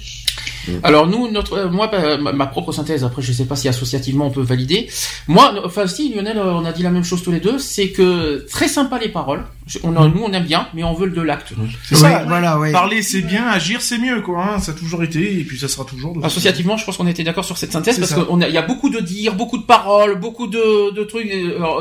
Alors 0.83 1.07
nous, 1.07 1.31
notre, 1.31 1.55
euh, 1.55 1.69
moi, 1.69 1.89
bah, 1.89 2.17
ma, 2.19 2.47
propre 2.47 2.73
synthèse. 2.73 3.05
Après, 3.05 3.23
je 3.23 3.33
sais 3.33 3.45
pas 3.45 3.57
si 3.57 3.69
associativement 3.69 4.27
on 4.27 4.31
peut 4.31 4.43
valider. 4.43 4.89
Moi, 5.29 5.55
enfin 5.65 5.87
si 5.87 6.13
Lionel, 6.13 6.39
on 6.39 6.65
a 6.65 6.73
dit 6.73 6.83
la 6.83 6.91
même 6.91 7.05
chose 7.05 7.23
tous 7.23 7.31
les 7.31 7.41
deux. 7.41 7.59
C'est 7.59 7.91
que 7.91 8.47
très 8.51 8.69
sympa 8.69 8.99
les 8.99 9.09
paroles. 9.09 9.45
On 9.83 9.97
a, 9.97 10.07
nous, 10.09 10.23
on 10.23 10.33
aime 10.33 10.45
bien, 10.45 10.69
mais 10.75 10.85
on 10.85 10.95
veut 10.95 11.11
de 11.11 11.21
l'acte. 11.21 11.53
C'est 11.89 11.97
ça. 11.97 12.25
Voilà, 12.27 12.59
ouais. 12.59 12.71
Parler 12.73 13.03
c'est 13.03 13.23
bien, 13.23 13.49
agir 13.49 13.81
c'est 13.81 13.99
mieux, 13.99 14.21
quoi. 14.23 14.45
Hein. 14.45 14.59
Ça 14.61 14.73
a 14.73 14.75
toujours 14.75 15.03
été, 15.03 15.41
et 15.41 15.45
puis 15.45 15.59
ça 15.59 15.69
sera 15.69 15.85
toujours. 15.85 16.17
Associativement, 16.25 16.77
je 16.77 16.85
pense 16.85 16.97
qu'on 16.97 17.07
était 17.07 17.25
d'accord 17.25 17.45
sur 17.45 17.59
cette 17.59 17.73
synthèse 17.73 17.99
parce 17.99 18.15
qu'il 18.15 18.53
y 18.53 18.59
a 18.59 18.63
beaucoup 18.63 18.91
de 18.91 19.01
dires, 19.01 19.35
beaucoup 19.35 19.59
de 19.59 19.65
paroles, 19.65 20.19
beaucoup 20.21 20.47
de, 20.47 20.95
de 20.95 21.05
trucs. 21.05 21.31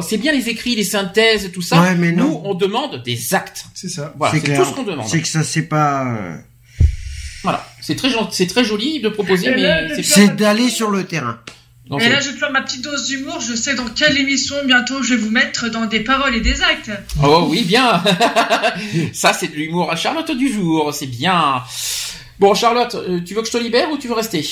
C'est 0.01 0.17
bien 0.17 0.31
les 0.31 0.49
écrits, 0.49 0.75
les 0.75 0.83
synthèses, 0.83 1.51
tout 1.51 1.61
ça. 1.61 1.93
mais 1.95 2.11
nous, 2.11 2.41
on 2.43 2.53
demande 2.53 3.01
des 3.03 3.33
actes. 3.33 3.65
C'est 3.73 3.89
ça. 3.89 4.13
Voilà, 4.17 4.33
c'est 4.39 4.55
tout 4.55 4.65
ce 4.65 4.73
qu'on 4.73 4.83
demande. 4.83 5.07
C'est 5.07 5.21
que 5.21 5.27
ça, 5.27 5.43
c'est 5.43 5.63
pas. 5.67 6.05
Euh, 6.07 6.37
voilà, 7.43 7.65
c'est 7.85 7.95
très 7.95 8.09
c'est 8.31 8.47
très 8.47 8.63
joli 8.63 8.99
de 8.99 9.09
proposer, 9.09 9.53
mais 9.53 10.01
c'est 10.01 10.35
d'aller 10.35 10.69
sur 10.69 10.89
le 10.89 11.03
terrain. 11.03 11.37
et 11.99 12.09
là, 12.09 12.19
je 12.19 12.31
vais 12.31 12.37
faire 12.37 12.51
ma 12.51 12.63
petite 12.63 12.83
dose 12.83 13.05
d'humour. 13.05 13.39
Je 13.47 13.53
sais 13.53 13.75
dans 13.75 13.85
quelle 13.85 14.17
émission 14.17 14.55
bientôt 14.65 15.03
je 15.03 15.13
vais 15.13 15.21
vous 15.21 15.29
mettre 15.29 15.69
dans 15.69 15.85
des 15.85 15.99
paroles 15.99 16.35
et 16.35 16.41
des 16.41 16.63
actes. 16.63 16.89
Oh 17.23 17.45
oui, 17.47 17.61
bien. 17.61 18.03
Ça, 19.13 19.33
c'est 19.33 19.49
de 19.49 19.55
l'humour 19.55 19.91
à 19.91 19.95
Charlotte 19.95 20.31
du 20.31 20.51
jour. 20.51 20.91
C'est 20.95 21.05
bien. 21.05 21.61
Bon, 22.39 22.55
Charlotte, 22.55 22.95
euh, 22.95 23.21
tu 23.23 23.35
veux 23.35 23.41
que 23.41 23.47
je 23.47 23.51
te 23.53 23.57
libère 23.59 23.91
ou 23.91 23.99
tu 23.99 24.07
veux 24.07 24.15
rester? 24.15 24.43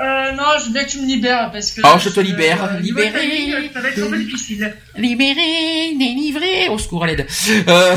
Euh, 0.00 0.32
non, 0.32 0.44
je 0.58 0.66
veux 0.66 0.72
bien 0.72 0.84
que 0.84 0.90
tu 0.90 1.02
me 1.02 1.06
libères 1.06 1.50
parce 1.52 1.72
que. 1.72 1.82
Oh, 1.84 1.98
je 2.02 2.08
te 2.08 2.20
libère. 2.20 2.64
Euh, 2.64 2.80
libéré. 2.80 3.52
Ça 3.74 3.80
va 3.82 3.88
être 3.90 4.02
un 4.02 4.08
peu 4.08 4.18
difficile. 4.18 4.74
Libéré, 4.96 5.94
délivré. 5.98 6.68
Au 6.70 6.78
secours 6.78 7.04
à 7.04 7.08
l'aide. 7.08 7.26
Euh... 7.68 7.94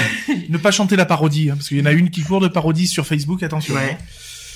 ne 0.49 0.57
pas 0.57 0.71
chanter 0.71 0.97
la 0.97 1.05
parodie, 1.05 1.49
hein, 1.49 1.55
parce 1.55 1.69
qu'il 1.69 1.77
y 1.77 1.81
en 1.81 1.85
a 1.85 1.93
une 1.93 2.09
qui 2.09 2.21
court 2.21 2.41
de 2.41 2.49
parodie 2.49 2.87
sur 2.87 3.07
Facebook. 3.07 3.43
Attention. 3.43 3.75
Ouais. 3.75 3.97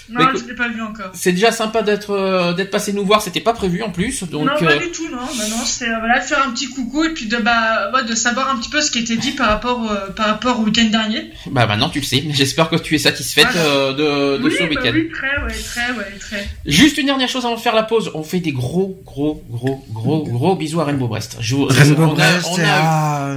Non, 0.10 0.22
je 0.34 0.48
l'ai 0.48 0.56
pas 0.56 0.70
vu 0.70 0.82
encore. 0.82 1.12
C'est 1.14 1.32
déjà 1.32 1.52
sympa 1.52 1.82
d'être 1.82 2.12
euh, 2.12 2.54
d'être 2.54 2.72
passé 2.72 2.94
nous 2.94 3.06
voir. 3.06 3.22
C'était 3.22 3.42
pas 3.42 3.54
prévu 3.54 3.84
en 3.84 3.90
plus. 3.90 4.24
Donc, 4.24 4.46
non, 4.46 4.54
pas 4.58 4.74
euh, 4.74 4.80
du 4.80 4.92
tout. 4.92 5.10
Non, 5.10 5.18
bah 5.18 5.44
non, 5.50 5.64
c'est 5.66 5.90
euh, 5.90 6.00
voilà 6.00 6.22
faire 6.22 6.46
un 6.48 6.52
petit 6.52 6.68
coucou 6.68 7.04
et 7.04 7.10
puis 7.14 7.28
de 7.28 7.38
bah 7.38 7.92
ouais, 7.94 8.04
de 8.06 8.16
savoir 8.16 8.50
un 8.50 8.58
petit 8.58 8.70
peu 8.70 8.82
ce 8.82 8.92
qui 8.92 9.00
était 9.00 9.18
dit 9.18 9.32
par 9.32 9.48
rapport 9.48 9.92
par 10.16 10.28
rapport 10.28 10.60
au 10.60 10.64
week-end 10.64 10.86
dernier. 10.86 11.32
Bah 11.48 11.66
maintenant 11.66 11.90
tu 11.90 12.00
le 12.00 12.06
sais. 12.06 12.24
J'espère 12.30 12.70
que 12.70 12.78
tu 12.78 12.96
es 12.96 12.98
satisfaite 12.98 13.54
de, 13.54 14.38
de 14.38 14.50
ce 14.50 14.64
bah 14.64 14.70
week-end. 14.70 14.92
oui, 14.94 15.10
très, 15.10 15.44
ouais, 15.44 15.54
très, 15.64 15.92
ouais, 15.92 16.18
très. 16.20 16.48
Juste 16.66 16.98
une 16.98 17.08
dernière 17.08 17.30
chose 17.30 17.46
avant 17.46 17.56
de 17.56 17.62
faire 17.62 17.76
la 17.76 17.84
pause. 17.84 18.12
On 18.14 18.24
fait 18.24 18.40
des 18.40 18.52
gros, 18.52 19.02
gros, 19.06 19.44
gros, 19.50 19.86
gros, 19.92 20.24
gros 20.24 20.56
bisous 20.56 20.80
à 20.80 20.86
Rainbow 20.86 21.08
Brest. 21.08 21.38
Je, 21.42 21.56
Rainbow 21.56 22.14
Brest. 22.14 22.48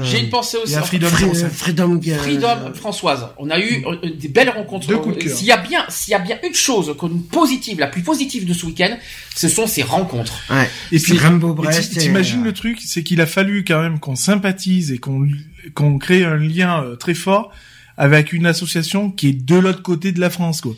J'ai 0.04 0.20
une 0.20 0.30
pensée 0.30 0.58
aussi. 0.58 0.74
Freedom, 0.74 1.08
Freedom, 1.08 2.00
Freedom, 2.00 2.74
Françoise. 2.74 3.28
On 3.38 3.50
a 3.50 3.58
eu 3.58 3.84
des 4.14 4.28
belles 4.28 4.50
rencontres. 4.50 4.86
S'il 5.26 5.46
y 5.46 5.52
a 5.52 5.56
bien, 5.56 5.84
s'il 5.88 6.12
y 6.12 6.14
a 6.14 6.18
bien 6.18 6.38
une 6.42 6.54
chose 6.60 6.94
positive, 7.30 7.80
la 7.80 7.86
plus 7.86 8.02
positive 8.02 8.46
de 8.46 8.52
ce 8.52 8.66
week-end, 8.66 8.96
ce 9.34 9.48
sont 9.48 9.66
ces 9.66 9.82
rencontres. 9.82 10.42
Ouais. 10.50 10.68
Et 10.92 10.98
puis 10.98 11.18
Rambo 11.18 11.54
Brest. 11.54 11.98
T'imagines 11.98 12.44
le 12.44 12.52
truc, 12.52 12.78
c'est 12.84 13.02
qu'il 13.02 13.20
a 13.20 13.26
fallu 13.26 13.64
quand 13.64 13.80
même 13.80 13.98
qu'on 13.98 14.16
sympathise 14.16 14.92
et 14.92 14.98
qu'on 14.98 15.28
qu'on 15.74 15.98
crée 15.98 16.24
un 16.24 16.36
lien 16.36 16.82
euh, 16.82 16.96
très 16.96 17.14
fort 17.14 17.52
avec 17.96 18.32
une 18.32 18.46
association 18.46 19.10
qui 19.10 19.28
est 19.28 19.32
de 19.32 19.56
l'autre 19.56 19.82
côté 19.82 20.12
de 20.12 20.20
la 20.20 20.30
France, 20.30 20.62
quoi. 20.62 20.74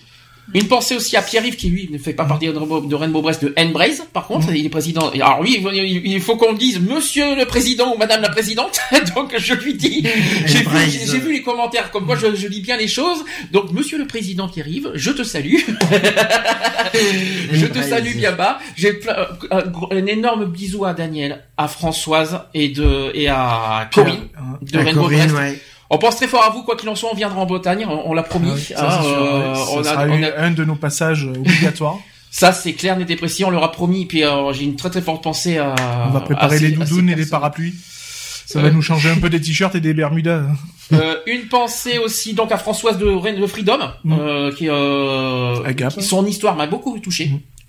Une 0.55 0.69
pensée 0.69 0.97
aussi 0.97 1.17
à 1.17 1.23
Pierre-Yves 1.23 1.57
qui 1.57 1.71
lui 1.71 1.89
ne 1.91 1.99
fait 1.99 2.13
pas 2.13 2.25
partie 2.25 2.47
de 2.47 2.95
Rainbow 2.95 3.23
Brest 3.23 3.43
de 3.43 3.53
N-Braze, 3.57 4.05
par 4.13 4.27
contre, 4.27 4.51
mm. 4.51 4.57
il 4.57 4.67
est 4.67 4.69
président. 4.69 5.11
Alors 5.11 5.41
oui, 5.41 5.65
il 6.05 6.21
faut 6.21 6.37
qu'on 6.37 6.53
dise 6.53 6.79
Monsieur 6.81 7.37
le 7.37 7.47
Président 7.47 7.95
ou 7.95 7.99
Madame 7.99 8.21
la 8.21 8.29
Présidente. 8.29 8.79
Donc 9.15 9.35
je 9.39 9.55
lui 9.55 9.75
dis, 9.75 10.07
j'ai 10.47 11.19
vu, 11.19 11.33
les 11.33 11.43
commentaires 11.43 11.91
comme 11.91 12.07
quoi 12.07 12.17
je, 12.17 12.35
je, 12.35 12.49
lis 12.49 12.61
bien 12.61 12.77
les 12.77 12.89
choses. 12.89 13.25
Donc 13.51 13.73
Monsieur 13.73 13.97
le 13.99 14.07
Président 14.07 14.49
qui 14.49 14.61
arrive, 14.61 14.91
je 14.95 15.11
te 15.11 15.23
salue. 15.23 15.57
je 17.53 17.67
te 17.67 17.81
salue 17.81 18.17
bien 18.17 18.33
bas. 18.33 18.59
J'ai 18.77 19.01
euh, 19.09 19.65
un, 19.91 20.07
énorme 20.07 20.47
bisou 20.47 20.85
à 20.85 20.93
Daniel, 20.93 21.45
à 21.57 21.69
Françoise 21.69 22.41
et 22.53 22.69
de 22.69 23.11
et 23.15 23.29
à 23.29 23.89
Corinne 23.93 24.29
de 24.61 24.79
Rainbow 24.79 25.09
Brest. 25.09 25.35
On 25.93 25.99
pense 25.99 26.17
très 26.17 26.27
fort 26.27 26.43
à 26.43 26.49
vous, 26.49 26.63
quoi 26.63 26.75
qu'il 26.75 26.89
en 26.89 26.95
soit, 26.95 27.11
on 27.13 27.15
viendra 27.15 27.39
en 27.39 27.45
Bretagne, 27.45 27.87
on, 27.87 28.15
l'a 28.15 28.23
promis. 28.23 28.51
Ah 28.75 29.03
euh, 29.05 29.55
on 29.75 29.85
a, 29.85 30.39
un 30.39 30.51
de 30.51 30.65
nos 30.65 30.75
passages 30.75 31.25
obligatoires. 31.25 31.99
Ça, 32.31 32.55
c'est 32.55 32.73
clair, 32.73 32.97
n'était 32.97 33.15
précis, 33.15 33.45
on 33.45 33.51
leur 33.51 33.63
a 33.63 33.71
promis. 33.71 34.07
Puis 34.07 34.25
euh, 34.25 34.55
j'ai 34.55 34.65
une 34.65 34.75
très 34.75 34.89
très 34.89 35.03
forte 35.03 35.23
pensée 35.23 35.59
à. 35.59 35.75
On 36.09 36.11
va 36.11 36.21
préparer 36.21 36.59
les 36.59 36.71
doudounes 36.71 37.11
et 37.11 37.15
les 37.15 37.27
parapluies. 37.27 37.75
Ça 38.47 38.61
va 38.61 38.71
nous 38.71 38.83
changer 38.83 39.11
un 39.11 39.19
peu 39.19 39.31
des 39.31 39.41
t-shirts 39.41 39.75
et 39.75 39.81
des 39.81 39.95
bermudas. 39.95 40.47
Euh, 40.93 41.17
une 41.27 41.47
pensée 41.47 41.97
aussi 41.97 42.35
donc 42.35 42.53
à 42.53 42.59
Françoise 42.59 42.99
de 42.99 43.07
Rennes 43.07 43.41
de 43.41 43.47
Freedom, 43.47 43.79
mm. 44.05 44.13
euh, 44.13 44.53
qui, 44.53 44.69
euh, 44.69 45.73
son 45.89 46.27
histoire 46.27 46.55
m'a 46.55 46.67
beaucoup 46.67 46.99
touché. 46.99 47.29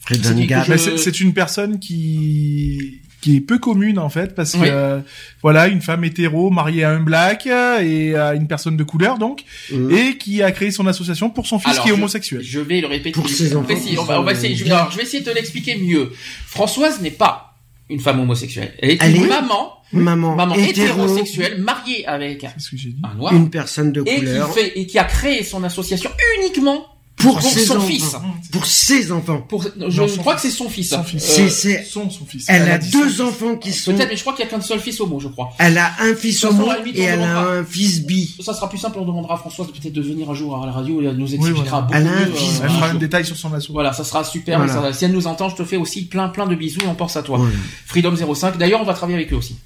Mm. 0.10 0.98
C'est 0.98 1.22
une 1.22 1.34
personne 1.34 1.80
qui 1.80 3.00
qui 3.24 3.38
est 3.38 3.40
peu 3.40 3.58
commune 3.58 4.00
en 4.00 4.10
fait 4.10 4.36
parce 4.36 4.52
que 4.52 4.60
euh, 4.64 5.00
voilà 5.41 5.70
une 5.70 5.82
femme 5.82 6.04
hétéro 6.04 6.50
mariée 6.50 6.84
à 6.84 6.90
un 6.90 7.00
black 7.00 7.48
et 7.48 8.16
à 8.16 8.34
une 8.34 8.48
personne 8.48 8.76
de 8.76 8.84
couleur 8.84 9.18
donc 9.18 9.45
mmh. 9.72 9.91
et 9.95 10.18
qui 10.18 10.44
a 10.44 10.52
créé 10.52 10.72
son 10.72 10.88
association 10.88 11.30
pour 11.30 11.48
son 11.48 11.58
fils 11.58 11.80
qui 11.80 11.88
est 11.88 11.94
homosexuel. 11.94 12.41
Je 12.44 12.60
vais 12.60 12.82
le 12.82 12.88
répéter. 12.88 13.14
Pour 13.14 13.30
ses 13.30 13.56
enfants. 13.56 13.74
On 13.98 14.04
va, 14.04 14.20
on 14.20 14.24
va 14.24 14.34
essayer, 14.34 14.58
je, 14.58 14.66
vais, 14.66 14.76
je 14.91 14.98
vais 14.98 15.04
essayer 15.04 15.24
de 15.24 15.32
l'expliquer 15.32 15.78
mieux. 15.78 16.12
Françoise 16.45 17.00
n'est 17.00 17.12
pas 17.12 17.56
une 17.90 18.02
femme 18.02 18.20
homosexuelle. 18.20 18.74
Elle 18.80 18.90
est 18.90 19.04
une 19.06 19.28
maman 19.28 19.78
maman, 19.94 20.36
maman 20.36 20.56
hétérosexuelle 20.56 21.62
mariée 21.62 22.06
avec 22.06 22.44
un 22.44 23.16
noir, 23.16 23.34
une 23.34 23.50
personne 23.50 23.94
de 23.94 24.02
couleur 24.02 24.50
et 24.50 24.52
qui, 24.52 24.60
fait, 24.60 24.80
et 24.80 24.86
qui 24.86 25.00
a 25.00 25.06
créé 25.06 25.44
son 25.44 25.64
association 25.64 26.10
uniquement 26.40 26.93
pour, 27.24 27.41
son 27.41 27.80
fils. 27.80 28.16
Pour 28.52 28.66
ses 28.66 29.12
enfants. 29.12 29.41
Pour, 29.48 29.64
je 29.64 30.18
crois 30.18 30.36
que 30.36 30.41
c'est 30.41 30.50
son 30.52 30.70
fils. 30.70 30.90
Son 30.90 31.04
fils. 31.04 31.40
Euh, 31.40 31.50
c'est 31.50 31.84
son, 31.84 32.10
son 32.10 32.26
fils. 32.26 32.45
Elle, 32.50 32.70
a, 32.70 32.78
deux 32.78 33.22
enfants 33.22 33.56
qui 33.56 33.72
sont. 33.72 33.94
Peut-être, 33.94 34.10
mais 34.10 34.18
je 34.18 34.22
crois 34.22 34.34
qu'il 34.34 34.45
y 34.45 34.48
a 34.48 34.52
qu'un 34.52 34.62
seul 34.62 34.80
fils 34.80 35.00
homo, 35.00 35.20
je 35.20 35.28
crois. 35.30 35.52
Elle 35.60 35.78
a 35.78 35.91
un 36.00 36.14
fils 36.16 36.44
homo 36.44 36.68
et 36.94 37.02
elle 37.02 37.22
a 37.22 37.40
un 37.40 37.64
fils 37.64 38.06
bi. 38.06 38.36
Ça 38.44 38.54
sera 38.54 38.70
plus 38.70 38.78
simple, 38.78 39.00
on 39.00 39.06
demandera 39.06 39.36
à 39.36 39.38
Françoise 39.38 39.68
peut-être 39.68 39.94
de 39.94 40.02
venir 40.02 40.30
un 40.30 40.36
jour 40.36 40.62
à 40.62 40.66
la 40.66 40.72
radio 40.72 41.02
et 41.02 41.06
elle 41.06 41.18
nous 41.18 41.34
expliquera 41.34 41.82
beaucoup 41.82 41.98
Elle 41.98 42.08
a 42.08 42.12
un 42.12 42.26
fils 42.26 42.62
Elle 42.64 42.70
fera 42.70 42.88
un 42.90 42.95
détail 42.95 43.26
sur 43.26 43.36
son 43.36 43.54
asso. 43.54 43.70
Voilà, 43.72 43.94
ça 43.94 44.04
sera 44.04 44.24
super. 44.24 44.60
si 44.94 45.06
elle 45.06 45.12
nous 45.12 45.28
entend, 45.28 45.50
je 45.50 45.56
te 45.56 45.64
fais 45.64 45.78
aussi 45.78 46.06
plein 46.06 46.30
plein 46.30 46.45
de 46.45 46.56
bisous, 46.56 46.82
on 46.88 46.95
pense 46.95 47.16
à 47.18 47.24
toi. 47.24 47.40
Freedom 47.86 48.16
05. 48.16 48.58
D'ailleurs, 48.58 48.82
on 48.82 48.86
va 48.86 48.94
travailler 48.94 49.18
avec 49.18 49.32
eux 49.34 49.38
aussi 49.38 49.58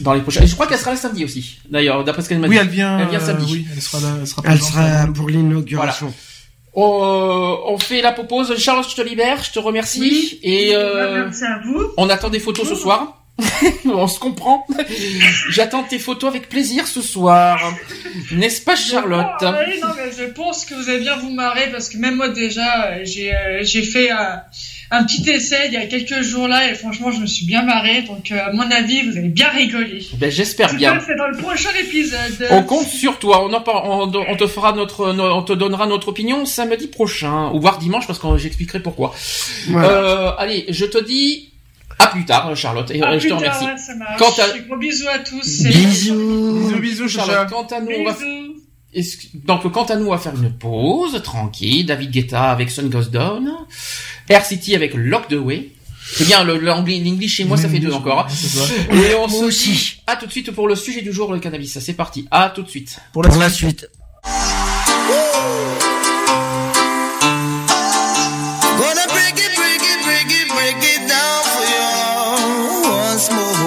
dans 0.00 0.12
les 0.14 0.20
prochains. 0.20 0.42
Et 0.42 0.46
je 0.46 0.54
crois 0.54 0.66
qu'elle 0.66 0.78
sera 0.78 0.90
là 0.92 0.96
samedi 0.96 1.24
aussi. 1.24 1.58
D'ailleurs, 1.70 2.04
d'après 2.04 2.22
ce 2.22 2.28
qu'elle 2.28 2.38
m'a 2.38 2.48
dit. 2.48 2.54
Oui, 2.54 2.60
elle 2.60 2.68
vient. 2.68 2.98
Elle 2.98 3.08
vient 3.08 3.20
samedi. 3.20 3.52
oui, 3.52 3.66
elle 3.72 3.82
sera 3.82 4.00
là. 4.00 4.16
Elle 4.20 4.26
sera, 4.26 4.42
elle 4.44 4.60
sera 4.60 5.06
pour 5.12 5.28
l'inauguration. 5.28 6.12
On, 6.78 7.58
on, 7.66 7.78
fait 7.78 8.02
la 8.02 8.12
pause. 8.12 8.54
Charles, 8.58 8.84
je 8.88 8.94
te 8.94 9.00
libère, 9.00 9.42
je 9.42 9.50
te 9.50 9.58
remercie. 9.58 10.38
et 10.42 10.76
euh, 10.76 11.24
merci 11.24 11.44
à 11.44 11.58
vous. 11.64 11.92
On 11.96 12.10
attend 12.10 12.28
des 12.28 12.38
photos 12.38 12.68
ce 12.68 12.74
soir. 12.74 13.25
on 13.84 14.08
se 14.08 14.18
comprend. 14.18 14.66
J'attends 15.50 15.82
tes 15.82 15.98
photos 15.98 16.30
avec 16.30 16.48
plaisir 16.48 16.86
ce 16.86 17.02
soir. 17.02 17.58
N'est-ce 18.32 18.62
pas, 18.62 18.76
Charlotte? 18.76 19.26
Oui, 19.42 19.80
non, 19.82 19.88
mais 19.96 20.10
je 20.16 20.24
pense 20.30 20.64
que 20.64 20.74
vous 20.74 20.88
allez 20.88 21.00
bien 21.00 21.16
vous 21.16 21.30
marrer 21.30 21.70
parce 21.70 21.88
que 21.88 21.98
même 21.98 22.16
moi 22.16 22.28
déjà, 22.28 23.04
j'ai 23.04 23.34
euh, 23.34 23.62
j'ai 23.62 23.82
fait. 23.82 24.10
Euh, 24.10 24.36
un 24.90 25.04
petit 25.04 25.28
essai 25.30 25.66
il 25.66 25.72
y 25.72 25.76
a 25.76 25.86
quelques 25.86 26.22
jours 26.22 26.46
là 26.48 26.70
et 26.70 26.74
franchement 26.74 27.10
je 27.10 27.20
me 27.20 27.26
suis 27.26 27.44
bien 27.44 27.62
marré 27.62 28.02
donc 28.02 28.30
euh, 28.30 28.38
à 28.38 28.52
mon 28.52 28.70
avis 28.70 29.02
vous 29.08 29.16
allez 29.18 29.28
bien 29.28 29.48
rigoler. 29.48 30.06
Ben 30.18 30.30
j'espère 30.30 30.74
bien. 30.74 30.98
C'est 31.04 31.16
dans 31.16 31.28
le 31.28 31.36
prochain 31.36 31.70
épisode. 31.80 32.46
On 32.50 32.62
compte 32.62 32.86
sur 32.86 33.18
toi. 33.18 33.44
On, 33.44 33.52
en, 33.52 34.14
on, 34.14 34.36
te 34.36 34.46
fera 34.46 34.72
notre, 34.72 35.12
on 35.12 35.42
te 35.42 35.52
donnera 35.52 35.86
notre 35.86 36.08
opinion 36.08 36.44
samedi 36.44 36.86
prochain 36.86 37.50
ou 37.52 37.60
voire 37.60 37.78
dimanche 37.78 38.06
parce 38.06 38.18
que 38.18 38.36
j'expliquerai 38.36 38.80
pourquoi. 38.80 39.14
Euh, 39.70 40.30
allez, 40.38 40.66
je 40.68 40.84
te 40.84 41.02
dis 41.02 41.50
à 41.98 42.08
plus 42.08 42.24
tard, 42.24 42.54
Charlotte. 42.56 42.90
Et 42.90 43.02
à 43.02 43.18
je 43.18 43.28
te 43.28 43.32
remercie. 43.32 43.64
Quant 44.18 44.30
à... 44.30 44.58
Gros 44.66 44.76
bisous 44.76 45.08
à 45.08 45.18
tous. 45.18 45.62
Bisous. 45.62 46.68
Bisous, 46.68 46.80
bisous, 46.80 47.08
Charlotte. 47.08 47.48
Quant 47.48 47.66
à 47.66 47.80
nous, 47.80 47.90
on 47.98 48.04
va... 48.04 48.16
Donc, 49.34 49.70
quant 49.72 49.84
à 49.84 49.96
nous, 49.96 50.06
on 50.06 50.10
va 50.10 50.18
faire 50.18 50.34
une 50.34 50.52
pause 50.52 51.20
tranquille. 51.22 51.86
David 51.86 52.10
Guetta 52.10 52.50
avec 52.50 52.70
Sun 52.70 52.88
Goes 52.88 53.10
Down. 53.10 53.50
Air 54.28 54.44
City 54.44 54.74
avec 54.74 54.94
Lock 54.94 55.28
the 55.28 55.34
Way. 55.34 55.72
C'est 56.08 56.24
bien, 56.24 56.44
l'anglais, 56.44 57.00
l'anglais 57.04 57.28
chez 57.28 57.44
moi, 57.44 57.56
ça 57.56 57.68
fait 57.68 57.80
deux 57.80 57.92
encore. 57.92 58.20
Hein. 58.20 58.92
Et 58.92 59.14
on 59.16 59.28
se 59.28 59.50
dit 59.50 60.02
à 60.06 60.16
tout 60.16 60.26
de 60.26 60.30
suite 60.30 60.52
pour 60.52 60.68
le 60.68 60.76
sujet 60.76 61.02
du 61.02 61.12
jour, 61.12 61.32
le 61.32 61.40
cannabis. 61.40 61.78
C'est 61.80 61.94
parti. 61.94 62.28
À 62.30 62.50
tout 62.54 62.62
de 62.62 62.68
suite. 62.68 62.98
Pour 63.12 63.24
la, 63.24 63.50
suite. 63.50 63.88
once 73.16 73.30
more. 73.32 73.65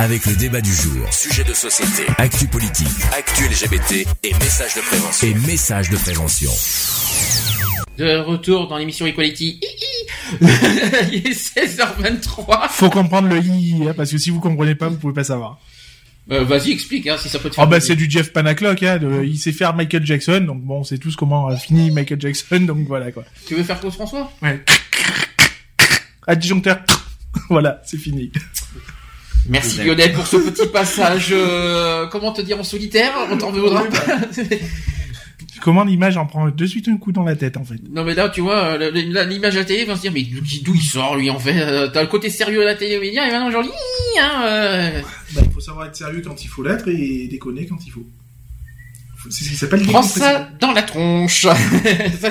Avec 0.00 0.24
le 0.24 0.34
débat 0.34 0.62
du 0.62 0.72
jour, 0.72 1.12
sujet 1.12 1.44
de 1.44 1.52
société, 1.52 2.10
actu 2.16 2.46
politique, 2.46 2.86
actu 3.12 3.44
LGBT 3.44 4.08
et 4.24 4.32
messages 4.32 4.74
de 4.74 4.80
prévention. 4.80 5.28
Et 5.28 5.34
messages 5.46 5.90
de 5.90 5.96
prévention. 5.98 6.50
De 7.98 8.16
retour 8.16 8.66
dans 8.68 8.78
l'émission 8.78 9.04
Equality. 9.04 9.60
Il 10.40 11.26
est 11.26 11.56
16h23. 11.58 12.70
Faut 12.70 12.88
comprendre 12.88 13.28
le 13.28 13.44
i, 13.44 13.86
hein, 13.86 13.92
parce 13.94 14.10
que 14.10 14.16
si 14.16 14.30
vous 14.30 14.40
comprenez 14.40 14.74
pas, 14.74 14.88
vous 14.88 14.96
pouvez 14.96 15.12
pas 15.12 15.24
savoir. 15.24 15.60
Euh, 16.30 16.44
Vas-y, 16.44 16.70
explique, 16.70 17.06
hein, 17.06 17.18
si 17.18 17.28
ça 17.28 17.38
peut 17.38 17.50
te 17.50 17.56
faire. 17.56 17.64
Ah 17.64 17.66
bah 17.66 17.78
c'est 17.78 17.94
du 17.94 18.10
Jeff 18.10 18.32
Panaclock, 18.32 18.82
hein, 18.82 18.96
de, 18.96 19.22
il 19.22 19.36
sait 19.36 19.52
faire 19.52 19.76
Michael 19.76 20.06
Jackson, 20.06 20.40
donc 20.40 20.62
bon, 20.62 20.82
c'est 20.82 20.96
tous 20.96 21.14
comment 21.14 21.48
a 21.48 21.56
fini 21.58 21.90
Michael 21.90 22.22
Jackson, 22.22 22.60
donc 22.60 22.86
voilà 22.86 23.12
quoi. 23.12 23.26
Tu 23.46 23.54
veux 23.54 23.64
faire 23.64 23.78
Claude 23.78 23.92
François? 23.92 24.32
Ouais. 24.40 24.64
Adjoncteur. 26.26 26.78
voilà, 27.50 27.82
c'est 27.84 27.98
fini. 27.98 28.32
Merci 29.48 29.78
Lionel 29.82 30.12
pour 30.12 30.26
ce 30.26 30.36
petit 30.36 30.66
passage. 30.68 31.28
euh, 31.32 32.06
comment 32.06 32.32
te 32.32 32.40
dire 32.42 32.58
en 32.58 32.64
solitaire 32.64 33.12
On 33.30 33.36
t'en 33.38 33.50
voudra 33.50 33.84
pas. 33.84 34.18
Comment 35.62 35.84
l'image 35.84 36.16
en 36.16 36.24
prend 36.24 36.48
de 36.48 36.66
suite 36.66 36.88
un 36.88 36.96
coup 36.96 37.12
dans 37.12 37.22
la 37.24 37.36
tête 37.36 37.58
en 37.58 37.64
fait. 37.64 37.74
Non 37.92 38.02
mais 38.02 38.14
là 38.14 38.30
tu 38.30 38.40
vois 38.40 38.78
euh, 38.80 38.90
l'image 39.26 39.56
à 39.56 39.58
la 39.60 39.64
télé 39.66 39.84
va 39.84 39.94
se 39.94 40.00
dire 40.00 40.12
mais 40.12 40.22
d'où 40.22 40.74
il 40.74 40.80
sort 40.80 41.16
lui 41.16 41.28
en 41.28 41.38
fait 41.38 41.54
Euh, 41.60 41.88
T'as 41.92 42.00
le 42.00 42.08
côté 42.08 42.30
sérieux 42.30 42.60
de 42.60 42.64
la 42.64 42.74
télé 42.76 42.98
média 42.98 43.28
et 43.28 43.30
maintenant 43.30 43.50
genre 43.50 43.64
hein, 44.18 44.42
euh, 44.44 45.02
Bah, 45.34 45.42
il 45.44 45.52
faut 45.52 45.60
savoir 45.60 45.86
être 45.86 45.96
sérieux 45.96 46.22
quand 46.24 46.42
il 46.42 46.48
faut 46.48 46.62
l'être 46.62 46.88
et 46.88 47.28
déconner 47.30 47.66
quand 47.66 47.76
il 47.84 47.90
faut. 47.92 48.06
C'est 49.28 49.44
ce 49.44 49.50
qui 49.50 49.56
s'appelle 49.56 49.82
prends 49.82 50.02
ça 50.02 50.48
dans 50.60 50.72
la 50.72 50.82
tronche. 50.82 51.42
ça 51.42 51.54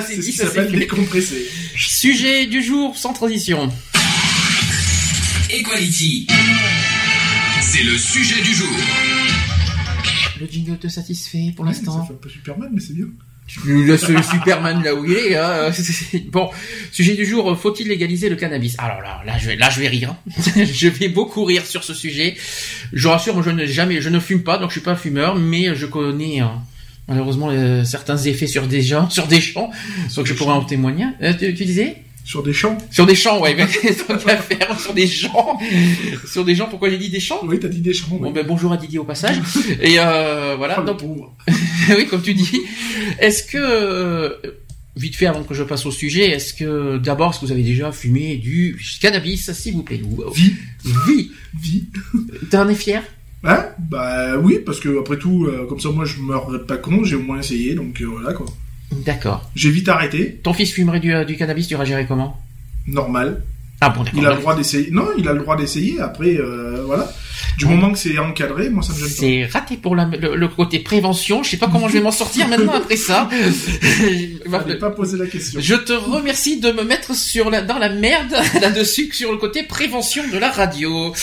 ce 0.16 0.20
dit, 0.22 0.26
qui 0.26 0.32
ça 0.32 0.46
c'est 0.48 0.54
s'appelle 0.56 0.72
décompresser. 0.76 1.46
Sujet 1.76 2.46
du 2.46 2.64
jour 2.64 2.96
sans 2.96 3.12
transition. 3.12 3.70
Equality. 5.50 6.26
C'est 7.72 7.84
le 7.84 7.96
sujet 7.96 8.42
du 8.42 8.52
jour. 8.52 8.68
Le 10.40 10.46
jingle 10.50 10.76
te 10.76 10.88
satisfait 10.88 11.52
pour 11.54 11.64
Ça 11.66 11.70
l'instant. 11.70 12.04
fait 12.04 12.14
un 12.14 12.16
peu 12.16 12.28
Superman, 12.28 12.68
mais 12.72 12.80
c'est 12.80 12.94
bien. 12.94 13.06
Tu 13.46 13.84
laisses 13.86 14.08
le 14.08 14.20
Superman 14.22 14.82
là 14.82 14.94
où 14.96 15.04
il 15.04 15.12
est. 15.12 15.36
Hein. 15.36 15.70
Bon, 16.32 16.50
sujet 16.90 17.14
du 17.14 17.24
jour, 17.24 17.56
faut-il 17.56 17.86
légaliser 17.86 18.28
le 18.28 18.34
cannabis? 18.34 18.74
Alors 18.78 19.00
là, 19.02 19.22
là 19.24 19.38
je 19.38 19.46
vais, 19.46 19.56
là 19.56 19.70
je 19.70 19.80
vais 19.80 19.88
rire. 19.88 20.16
je 20.56 20.88
vais 20.88 21.08
beaucoup 21.08 21.44
rire 21.44 21.64
sur 21.64 21.84
ce 21.84 21.94
sujet. 21.94 22.36
Je 22.92 23.04
vous 23.06 23.10
rassure, 23.12 23.40
je 23.42 23.50
ne 23.50 23.66
jamais, 23.66 24.00
je 24.00 24.08
ne 24.08 24.18
fume 24.18 24.42
pas, 24.42 24.58
donc 24.58 24.70
je 24.70 24.74
suis 24.74 24.80
pas 24.80 24.96
fumeur, 24.96 25.36
mais 25.36 25.74
je 25.76 25.86
connais 25.86 26.40
hein, 26.40 26.62
malheureusement 27.06 27.50
euh, 27.50 27.84
certains 27.84 28.18
effets 28.18 28.48
sur 28.48 28.66
des 28.66 28.82
gens, 28.82 29.08
sur 29.10 29.28
des 29.28 29.40
champs, 29.40 29.70
soit 30.08 30.24
que 30.24 30.28
je 30.28 30.34
pourrais 30.34 30.54
en 30.54 30.64
témoigner. 30.64 31.06
Euh, 31.22 31.32
tu, 31.38 31.54
tu 31.54 31.64
disais? 31.64 31.96
Sur 32.30 32.44
des 32.44 32.52
champs. 32.52 32.78
Sur 32.92 33.06
des 33.06 33.16
champs, 33.16 33.40
ouais, 33.40 33.56
mais 33.56 33.66
tant 34.06 34.16
qu'à 34.16 34.36
faire, 34.36 34.78
sur 34.78 34.94
des 34.94 35.08
champs, 35.08 35.58
sur 36.24 36.44
des 36.44 36.54
gens. 36.54 36.68
Pourquoi 36.68 36.88
j'ai 36.88 36.96
dit 36.96 37.08
des 37.10 37.18
champs? 37.18 37.40
Oui, 37.42 37.58
t'as 37.58 37.66
dit 37.66 37.80
des 37.80 37.92
champs. 37.92 38.06
Bon 38.20 38.30
ben 38.30 38.46
bonjour 38.46 38.70
à 38.72 38.76
Didier 38.76 39.00
au 39.00 39.04
passage. 39.04 39.40
Et 39.82 39.96
euh, 39.98 40.54
voilà. 40.56 40.76
Oh, 40.80 40.84
donc, 40.86 41.00
oui, 41.88 42.06
comme 42.06 42.22
tu 42.22 42.32
dis. 42.34 42.60
Est-ce 43.18 43.42
que, 43.42 43.58
euh, 43.58 44.28
vite 44.94 45.16
fait 45.16 45.26
avant 45.26 45.42
que 45.42 45.54
je 45.54 45.64
passe 45.64 45.84
au 45.86 45.90
sujet, 45.90 46.30
est-ce 46.30 46.54
que 46.54 46.98
d'abord, 46.98 47.30
est-ce 47.32 47.40
que 47.40 47.46
vous 47.46 47.52
avez 47.52 47.64
déjà 47.64 47.90
fumé 47.90 48.36
du 48.36 48.80
cannabis, 49.00 49.50
s'il 49.50 49.74
vous 49.74 49.82
plaît 49.82 50.00
Ou- 50.04 50.30
Vie. 50.30 50.54
Vie. 51.08 51.32
Vie. 51.60 51.86
T'en 52.48 52.68
es 52.68 52.76
fier? 52.76 53.02
Hein? 53.42 53.64
Bah 53.90 54.38
oui, 54.38 54.60
parce 54.64 54.78
que 54.78 55.00
après 55.00 55.18
tout, 55.18 55.46
euh, 55.46 55.66
comme 55.68 55.80
ça, 55.80 55.88
moi, 55.88 56.04
je 56.04 56.20
meurs 56.20 56.64
pas 56.68 56.76
con, 56.76 57.02
j'ai 57.02 57.16
au 57.16 57.22
moins 57.22 57.40
essayé, 57.40 57.74
donc 57.74 58.00
euh, 58.00 58.04
voilà 58.06 58.34
quoi. 58.34 58.46
D'accord. 58.92 59.48
J'ai 59.54 59.70
vite 59.70 59.88
arrêté, 59.88 60.40
Ton 60.42 60.52
fils 60.52 60.72
fumerait 60.72 61.00
du, 61.00 61.14
euh, 61.14 61.24
du 61.24 61.36
cannabis, 61.36 61.68
tu 61.68 61.76
réagirais 61.76 62.06
comment? 62.06 62.36
Normal. 62.86 63.42
Ah 63.82 63.88
bon, 63.88 64.02
d'accord. 64.02 64.20
Il 64.20 64.26
a 64.26 64.30
le 64.34 64.40
droit 64.40 64.54
d'essayer. 64.54 64.90
Non, 64.90 65.06
il 65.16 65.26
a 65.26 65.32
le 65.32 65.38
droit 65.38 65.56
d'essayer. 65.56 66.00
Après, 66.00 66.36
euh, 66.36 66.82
voilà. 66.84 67.10
Du 67.56 67.64
moment 67.64 67.90
que 67.92 67.98
c'est 67.98 68.18
encadré, 68.18 68.68
moi, 68.68 68.82
ça 68.82 68.92
me 68.92 68.98
gêne 68.98 69.08
pas. 69.08 69.14
C'est 69.14 69.46
raté 69.46 69.76
pour 69.78 69.96
la- 69.96 70.04
le, 70.04 70.36
le 70.36 70.48
côté 70.48 70.80
prévention. 70.80 71.42
Je 71.42 71.50
sais 71.50 71.56
pas 71.56 71.68
comment 71.68 71.88
je 71.88 71.94
vais 71.94 72.00
m'en 72.02 72.10
sortir 72.10 72.46
maintenant 72.48 72.74
après 72.74 72.96
ça. 72.96 73.28
Fallait 74.50 74.78
pas 74.78 74.90
poser 74.90 75.16
la 75.16 75.26
question. 75.26 75.60
Je 75.62 75.74
te 75.76 75.92
remercie 75.94 76.60
de 76.60 76.72
me 76.72 76.82
mettre 76.84 77.14
sur 77.14 77.48
la, 77.48 77.62
dans 77.62 77.78
la 77.78 77.88
merde 77.88 78.34
là-dessus 78.60 79.10
sur 79.12 79.30
le 79.32 79.38
côté 79.38 79.62
prévention 79.62 80.24
de 80.30 80.36
la 80.36 80.50
radio. 80.50 81.14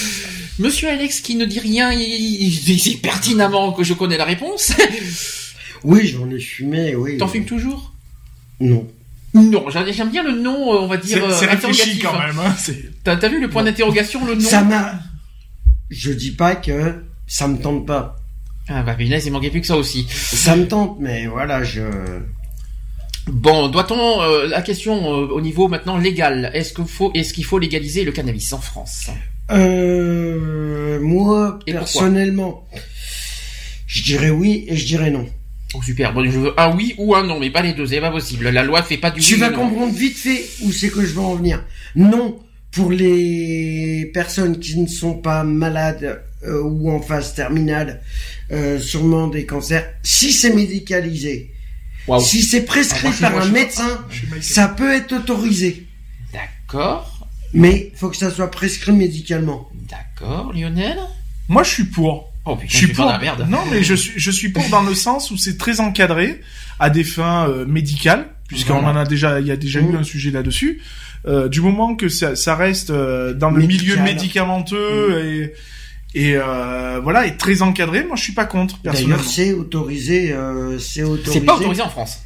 Monsieur 0.58 0.90
Alex 0.90 1.20
qui 1.22 1.36
ne 1.36 1.46
dit 1.46 1.60
rien, 1.60 1.92
il, 1.92 2.02
il- 2.02 2.70
il 2.70 2.78
dit 2.78 2.98
pertinemment 2.98 3.72
que 3.74 3.84
je 3.84 3.94
connais 3.94 4.18
la 4.18 4.26
réponse. 4.26 4.72
Oui, 5.84 6.08
j'en 6.08 6.30
ai 6.30 6.40
fumé, 6.40 6.96
oui. 6.96 7.18
T'en 7.18 7.28
fumes 7.28 7.46
toujours? 7.46 7.94
Non. 8.60 8.88
Non, 9.34 9.66
j'aime 9.70 10.10
bien 10.10 10.24
le 10.24 10.40
nom, 10.42 10.74
euh, 10.74 10.80
on 10.80 10.88
va 10.88 10.98
dire. 10.98 11.18
C'est 11.32 11.46
euh, 11.46 11.50
réfléchi 11.50 12.00
quand 12.00 12.18
même. 12.18 12.40
Hein, 12.40 12.56
c'est- 12.58 12.92
T'as 13.04 13.28
vu 13.30 13.40
le 13.40 13.50
point 13.50 13.64
d'interrogation, 13.64 14.26
le 14.26 14.36
nom? 14.36 14.42
Ça 14.42 14.64
m'a. 14.64 14.94
Je 15.90 16.12
dis 16.12 16.32
pas 16.32 16.56
que 16.56 17.04
ça 17.28 17.48
me 17.48 17.58
tente 17.58 17.86
pas. 17.86 18.16
Ah 18.70 18.84
bah 18.84 18.96
punaise, 18.96 19.26
il 19.26 19.32
manquait 19.32 19.50
plus 19.50 19.62
que 19.62 19.68
ça 19.68 19.78
aussi. 19.78 20.08
Ça 20.10 20.56
me 20.56 20.68
tente, 20.68 20.98
mais 21.00 21.28
voilà, 21.28 21.64
je. 21.64 21.82
Bon, 23.28 23.68
doit-on 23.68 24.22
euh, 24.22 24.48
la 24.48 24.62
question 24.62 25.14
euh, 25.14 25.28
au 25.28 25.42
niveau 25.42 25.68
maintenant 25.68 25.98
légal 25.98 26.50
Est-ce 26.54 26.74
qu'il 26.74 26.86
faut 26.86 27.12
est-ce 27.14 27.34
qu'il 27.34 27.44
faut 27.46 27.60
légaliser 27.60 28.04
le 28.06 28.12
cannabis 28.12 28.52
en 28.54 28.60
France? 28.60 29.08
Euh, 29.52 31.00
moi, 31.02 31.60
Et 31.68 31.74
personnellement, 31.74 32.68
je 33.86 34.04
dirais 34.04 34.30
oui 34.30 34.66
et 34.68 34.76
je 34.76 34.86
dirais 34.86 35.12
non. 35.12 35.28
Oh 35.74 35.82
super, 35.82 36.14
bon, 36.14 36.24
je 36.30 36.40
veux 36.40 36.60
un 36.60 36.74
oui 36.76 36.96
ou 36.98 37.14
un 37.16 37.24
non, 37.24 37.40
mais 37.40 37.50
pas 37.50 37.62
les 37.62 37.74
deux, 37.74 37.86
c'est 37.86 38.00
pas 38.00 38.12
possible. 38.12 38.50
La 38.50 38.64
loi 38.64 38.84
fait 38.84 38.98
pas 38.98 39.12
du 39.12 39.20
Tu 39.20 39.34
oui 39.34 39.40
vas 39.42 39.50
comprendre 39.50 39.94
vite 39.94 40.18
fait 40.18 40.46
où 40.62 40.72
c'est 40.72 40.90
que 40.90 41.02
je 41.02 41.14
veux 41.14 41.22
en 41.22 41.36
venir. 41.36 41.64
Non 41.96 42.40
pour 42.72 42.92
les 42.92 44.12
personnes 44.14 44.60
qui 44.60 44.78
ne 44.80 44.88
sont 44.88 45.16
pas 45.16 45.44
malades 45.44 46.22
euh, 46.44 46.62
ou 46.62 46.92
en 46.92 47.02
phase 47.02 47.34
terminale, 47.34 48.02
euh, 48.52 48.80
sûrement 48.80 49.28
des 49.28 49.46
cancers, 49.46 49.90
si 50.04 50.32
c'est 50.32 50.54
médicalisé, 50.54 51.52
si 52.20 52.44
c'est 52.44 52.66
prescrit 52.66 53.10
Ah, 53.18 53.22
par 53.22 53.32
moi, 53.32 53.44
un 53.44 53.50
médecin, 53.50 54.06
ça 54.42 54.68
peut 54.68 54.94
être 54.94 55.14
autorisé. 55.14 55.88
D'accord, 56.32 57.28
Mais 57.54 57.92
faut 57.96 58.10
que 58.10 58.18
ça 58.18 58.30
soit 58.30 58.52
prescrit 58.52 58.92
médicalement. 58.92 59.70
d'accord, 59.90 60.54
Lionel. 60.54 61.00
Moi, 61.48 61.64
je 61.64 61.70
suis 61.70 61.86
pour. 61.86 62.32
Oh 62.50 62.56
putain, 62.56 62.72
Je 62.72 62.78
suis 62.78 62.88
pas 62.88 62.94
pour. 62.96 63.06
dans 63.06 63.12
la 63.12 63.20
merde. 63.20 63.46
Non, 63.50 63.60
mais 63.72 63.84
je 63.84 63.94
suis, 63.94 64.14
je 64.16 64.32
suis 64.32 64.50
pour 64.50 64.68
dans 64.70 64.82
le 64.84 64.94
sens 64.96 65.32
où 65.32 65.38
c'est 65.38 65.58
très 65.58 65.80
encadré 65.80 66.40
à 66.80 66.90
des 66.90 67.04
fins 67.04 67.48
euh, 67.50 67.66
médicales, 67.66 68.28
puisqu'on 68.48 68.80
Voilà. 68.82 68.90
en 68.90 68.96
a 69.02 69.06
déjà, 69.06 69.40
il 69.40 69.48
y 69.48 69.52
a 69.52 69.58
déjà 69.58 69.80
eu 69.80 69.84
Mmh. 69.92 69.96
un 69.98 70.04
sujet 70.04 70.32
là-dessus. 70.32 70.82
Euh, 71.26 71.50
du 71.50 71.60
moment 71.62 71.96
que 71.96 72.08
ça, 72.10 72.36
ça 72.36 72.56
reste 72.56 72.90
euh, 72.92 73.34
dans 73.34 73.50
le 73.52 73.62
Médical. 73.62 73.86
milieu 73.98 74.04
médicamenteux 74.04 75.26
et 75.26 75.54
et 76.16 76.36
euh, 76.38 77.00
voilà, 77.04 77.28
et 77.28 77.36
très 77.36 77.62
encadré, 77.62 78.04
moi 78.06 78.16
je 78.16 78.24
suis 78.24 78.34
pas 78.34 78.46
contre. 78.46 78.80
D'ailleurs, 78.84 79.24
c'est 79.24 79.52
autorisé, 79.54 80.32
euh, 80.32 80.80
c'est 80.80 81.04
autorisé. 81.04 81.34
C'est 81.40 81.46
pas 81.46 81.56
autorisé 81.58 81.82
en 81.82 81.90
France. 81.90 82.20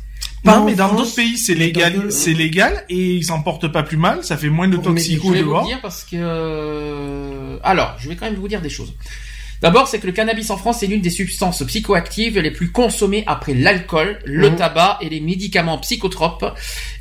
Pas 0.44 0.58
Non, 0.60 0.66
mais 0.66 0.76
dans 0.76 0.94
d'autres 0.94 1.16
pays 1.16 1.38
c'est 1.38 1.56
légal, 1.56 1.94
le- 2.04 2.12
c'est 2.12 2.34
légal 2.34 2.84
et 2.90 3.16
ils 3.16 3.24
s'en 3.24 3.42
portent 3.42 3.68
pas 3.72 3.84
plus 3.84 3.98
mal, 3.98 4.24
ça 4.24 4.38
fait 4.38 4.50
moins 4.50 4.68
de 4.68 4.76
Pour 4.76 4.86
Je 4.86 4.90
toxicos 4.90 5.32
vais 5.34 5.42
vous 5.42 5.50
dehors. 5.50 5.66
dire 5.66 5.80
parce 5.82 6.04
que 6.04 7.60
alors, 7.64 7.96
je 8.00 8.08
vais 8.10 8.16
quand 8.16 8.26
même 8.26 8.36
vous 8.36 8.48
dire 8.48 8.62
des 8.62 8.70
choses. 8.70 8.94
D'abord, 9.62 9.88
c'est 9.88 10.00
que 10.00 10.08
le 10.08 10.12
cannabis 10.12 10.50
en 10.50 10.58
France 10.58 10.82
est 10.82 10.88
l'une 10.88 11.02
des 11.02 11.10
substances 11.12 11.62
psychoactives 11.64 12.40
les 12.40 12.50
plus 12.52 12.72
consommées 12.72 13.24
après 13.28 13.54
l'alcool, 13.54 14.20
le 14.26 14.50
Mhm. 14.50 14.56
tabac 14.56 14.98
et 15.02 15.10
les 15.10 15.20
médicaments 15.20 15.78
psychotropes, 15.78 16.46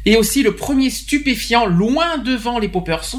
et 0.05 0.17
aussi 0.17 0.43
le 0.43 0.55
premier 0.55 0.91
stupéfiant 0.91 1.65
loin 1.67 2.19
devant 2.19 2.59
les 2.59 2.69
poppers. 2.69 3.15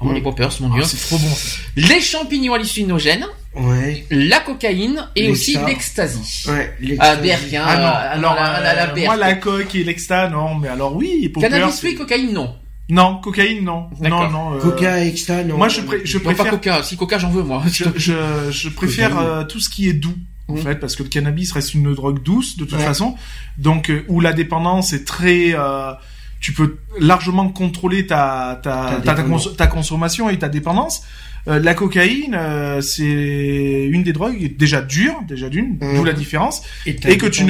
Oh, 0.00 0.06
Mhm. 0.06 0.14
les 0.14 0.20
poppers, 0.20 0.50
mon 0.60 0.70
Ah, 0.72 0.74
dieu. 0.76 0.82
c'est 0.84 0.98
trop 0.98 1.16
bon 1.18 1.34
ça. 1.34 1.58
les 1.76 2.00
champignons 2.00 2.52
hallucinogènes, 2.54 3.26
Ouais, 3.56 4.04
la 4.10 4.40
cocaïne 4.40 5.06
et 5.14 5.30
aussi 5.30 5.56
l'ecstasy. 5.64 6.48
ouais. 6.48 6.72
Ah, 6.72 6.80
l'extase. 6.80 7.20
Berrien, 7.22 7.64
Ah 7.64 7.76
non, 7.76 7.86
euh, 7.86 8.14
alors 8.26 8.34
la, 8.34 8.60
la, 8.60 8.74
la 8.74 8.92
euh, 8.92 9.04
moi 9.04 9.16
la 9.16 9.34
coque 9.34 9.74
et 9.76 9.84
l'exta 9.84 10.28
non, 10.28 10.56
mais 10.56 10.66
alors 10.68 10.94
oui, 10.96 11.28
poppers, 11.28 11.48
Cannabis 11.50 11.80
oui, 11.84 11.94
cocaïne 11.94 12.32
non. 12.32 12.54
Non, 12.90 13.16
cocaïne 13.22 13.64
non. 13.64 13.88
Non 13.92 14.00
D'accord. 14.00 14.30
non. 14.30 14.54
euh, 14.54 14.58
Coca, 14.60 15.04
extra, 15.04 15.42
non. 15.42 15.56
Moi 15.56 15.68
je, 15.68 15.80
pré- 15.80 16.02
je 16.04 16.18
Non, 16.18 16.24
pas 16.24 16.34
préfère 16.34 16.50
coca. 16.52 16.82
Si 16.82 16.96
coca, 16.96 17.18
j'en 17.18 17.30
veux 17.30 17.42
moi. 17.42 17.62
je, 17.72 17.84
je, 17.96 18.12
je 18.50 18.68
préfère 18.68 19.18
euh, 19.18 19.44
tout 19.44 19.58
ce 19.60 19.68
qui 19.70 19.88
est 19.88 19.94
doux 19.94 20.14
en 20.48 20.54
Mhm. 20.54 20.58
fait 20.62 20.74
parce 20.76 20.94
que 20.94 21.02
le 21.02 21.08
cannabis 21.08 21.50
reste 21.52 21.72
une 21.72 21.94
drogue 21.94 22.22
douce 22.22 22.58
de 22.58 22.64
toute 22.64 22.78
Ouais. 22.78 22.84
façon 22.84 23.14
donc 23.56 23.88
euh, 23.90 24.04
où 24.08 24.20
la 24.20 24.34
dépendance 24.34 24.92
est 24.92 25.04
très 25.06 25.54
euh, 25.54 25.92
tu 26.40 26.52
peux 26.52 26.76
largement 27.00 27.48
contrôler 27.48 28.06
ta 28.06 28.60
ta, 28.62 28.70
Ta 28.70 28.90
ta, 28.96 29.00
ta, 29.00 29.14
dépendance. 29.14 29.48
cons- 29.48 29.54
ta 29.54 29.66
consommation 29.66 30.28
et 30.28 30.38
ta 30.38 30.48
dépendance 30.50 31.02
Euh, 31.46 31.60
la 31.60 31.74
cocaïne 31.74 32.34
euh, 32.34 32.80
c'est 32.80 33.86
une 33.90 34.02
des 34.02 34.14
drogues 34.14 34.56
déjà 34.56 34.80
dure 34.80 35.16
déjà 35.28 35.50
d'une 35.50 35.76
d'où 35.78 36.02
la 36.04 36.14
différence 36.14 36.62
et 36.86 36.94
que 36.96 37.26
tu 37.26 37.44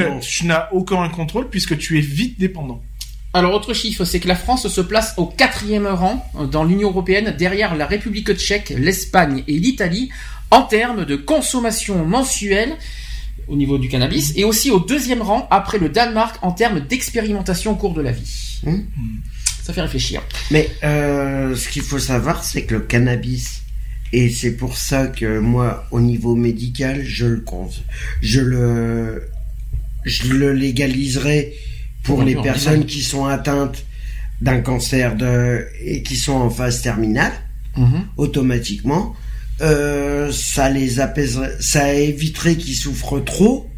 n'as 0.47 0.69
aucun 0.73 1.09
contrôle 1.11 1.49
puisque 1.49 1.77
tu 1.79 1.97
es 1.99 2.01
vite 2.01 2.39
dépendant 2.41 2.83
Alors, 3.35 3.53
autre 3.53 3.75
chiffre, 3.75 4.05
c'est 4.05 4.21
que 4.21 4.29
la 4.29 4.37
France 4.37 4.69
se 4.69 4.81
place 4.81 5.15
au 5.17 5.27
quatrième 5.27 5.89
rang 5.89 6.25
euh, 6.39 6.47
dans 6.47 6.63
l'Union 6.63 6.91
européenne, 6.91 7.35
derrière 7.37 7.75
la 7.75 7.85
République 7.85 8.33
tchèque, 8.35 8.73
l'Espagne 8.79 9.43
et 9.49 9.59
l'Italie, 9.59 10.11
en 10.53 10.63
termes 10.63 11.05
de 11.05 11.17
consommation 11.17 12.05
mensuelle 12.07 12.77
au 13.49 13.57
niveau 13.57 13.77
du 13.77 13.89
cannabis, 13.89 14.33
et 14.37 14.45
aussi 14.45 14.71
au 14.71 14.79
deuxième 14.79 15.21
rang 15.21 15.49
après 15.51 15.79
le 15.79 15.89
Danemark 15.89 16.37
en 16.43 16.53
termes 16.53 16.79
d'expérimentation 16.81 17.73
au 17.73 17.75
cours 17.75 17.93
de 17.93 18.03
la 18.03 18.13
vie. 18.13 18.61
Hum. 18.67 18.87
Ça 19.65 19.73
fait 19.73 19.83
réfléchir. 19.83 20.23
Mais 20.53 20.71
euh, 20.85 21.57
ce 21.57 21.69
qu'il 21.69 21.83
faut 21.83 21.99
savoir, 21.99 22.45
c'est 22.45 22.63
que 22.63 22.75
le 22.75 22.81
cannabis, 22.83 23.63
et 24.13 24.31
c'est 24.31 24.57
pour 24.57 24.77
ça 24.77 25.09
que 25.09 25.41
moi, 25.41 25.87
au 25.91 26.01
niveau 26.01 26.37
médical, 26.37 27.03
je 27.05 27.27
le 27.27 27.45
je 28.21 28.41
le, 28.41 29.29
je 30.05 30.29
le 30.29 30.53
légaliserai 30.53 31.55
pour 32.05 32.23
les 32.23 32.37
personnes 32.37 32.87
qui 32.87 33.03
sont 33.03 33.27
atteintes 33.27 33.85
d'un 34.41 34.61
cancer 34.61 35.17
de, 35.17 35.67
et 35.83 36.03
qui 36.03 36.17
sont 36.17 36.33
en 36.33 36.51
phase 36.51 36.83
terminale, 36.83 37.33
mhm. 37.77 38.07
automatiquement. 38.17 39.15
Euh, 39.61 40.33
ça 40.33 40.69
les 40.69 41.01
apaiserait, 41.01 41.53
ça 41.61 41.95
éviterait 41.95 42.57
qu'ils 42.57 42.75
souffrent 42.75 43.21
trop. 43.21 43.71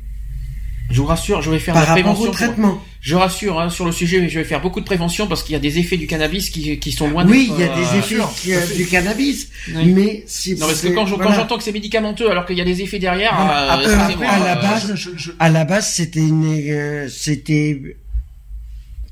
Je 0.91 1.01
vous 1.01 1.07
rassure, 1.07 1.43
je 1.43 1.51
vais 1.51 1.59
faire 1.59 1.75
par 1.75 1.87
rapport 1.87 2.21
au 2.21 2.29
traitement. 2.29 2.81
Je 3.01 3.15
rassure 3.15 3.61
hein, 3.61 3.71
sur 3.71 3.85
le 3.85 3.93
sujet, 3.93 4.29
je 4.29 4.39
vais 4.39 4.45
faire 4.45 4.61
beaucoup 4.61 4.81
de 4.81 4.85
prévention 4.85 5.27
parce 5.27 5.43
qu'il 5.43 5.53
y 5.53 5.57
a 5.57 5.61
des 5.61 5.79
effets 5.79 5.97
du 5.97 6.07
cannabis 6.07 6.51
qui, 6.51 6.79
qui 6.79 6.93
sont 6.93 7.09
loin 7.09 7.25
de. 7.25 7.31
Oui, 7.31 7.51
il 7.53 7.61
y 7.61 7.63
a 7.63 7.69
des 7.69 7.83
euh, 7.83 7.99
effets 7.99 8.53
euh, 8.53 8.77
du 8.77 8.87
cannabis, 8.87 9.49
mais 9.69 10.25
si 10.27 10.55
non, 10.55 10.67
parce 10.67 10.81
que 10.81 10.89
quand, 10.89 11.07
j'entends 11.07 11.59
que 11.59 11.63
c'est 11.63 11.73
médicamenteux 11.73 12.31
alors 12.31 12.47
qu'il 12.47 12.57
y 12.57 12.61
a 12.61 12.65
des 12.65 12.83
effets 12.83 12.99
derrière. 12.99 13.35
à, 13.39 13.77
la 13.77 14.57
base, 14.57 14.95
à 15.39 15.49
la 15.51 15.65
base, 15.65 15.93
c'était 15.93 16.21
une, 16.21 17.09
c'était 17.09 17.97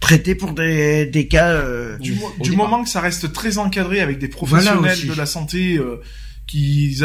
traité 0.04 0.34
pour 0.34 0.52
des, 0.52 1.06
des 1.06 1.26
cas. 1.28 1.60
du, 1.98 2.16
du 2.40 2.52
moment 2.52 2.84
que 2.84 2.90
ça 2.90 3.00
reste 3.00 3.32
très 3.32 3.58
encadré 3.58 4.00
avec 4.00 4.18
des 4.18 4.28
professionnels 4.28 5.06
de 5.08 5.14
la 5.14 5.26
santé 5.26 5.80
qui 6.54 6.96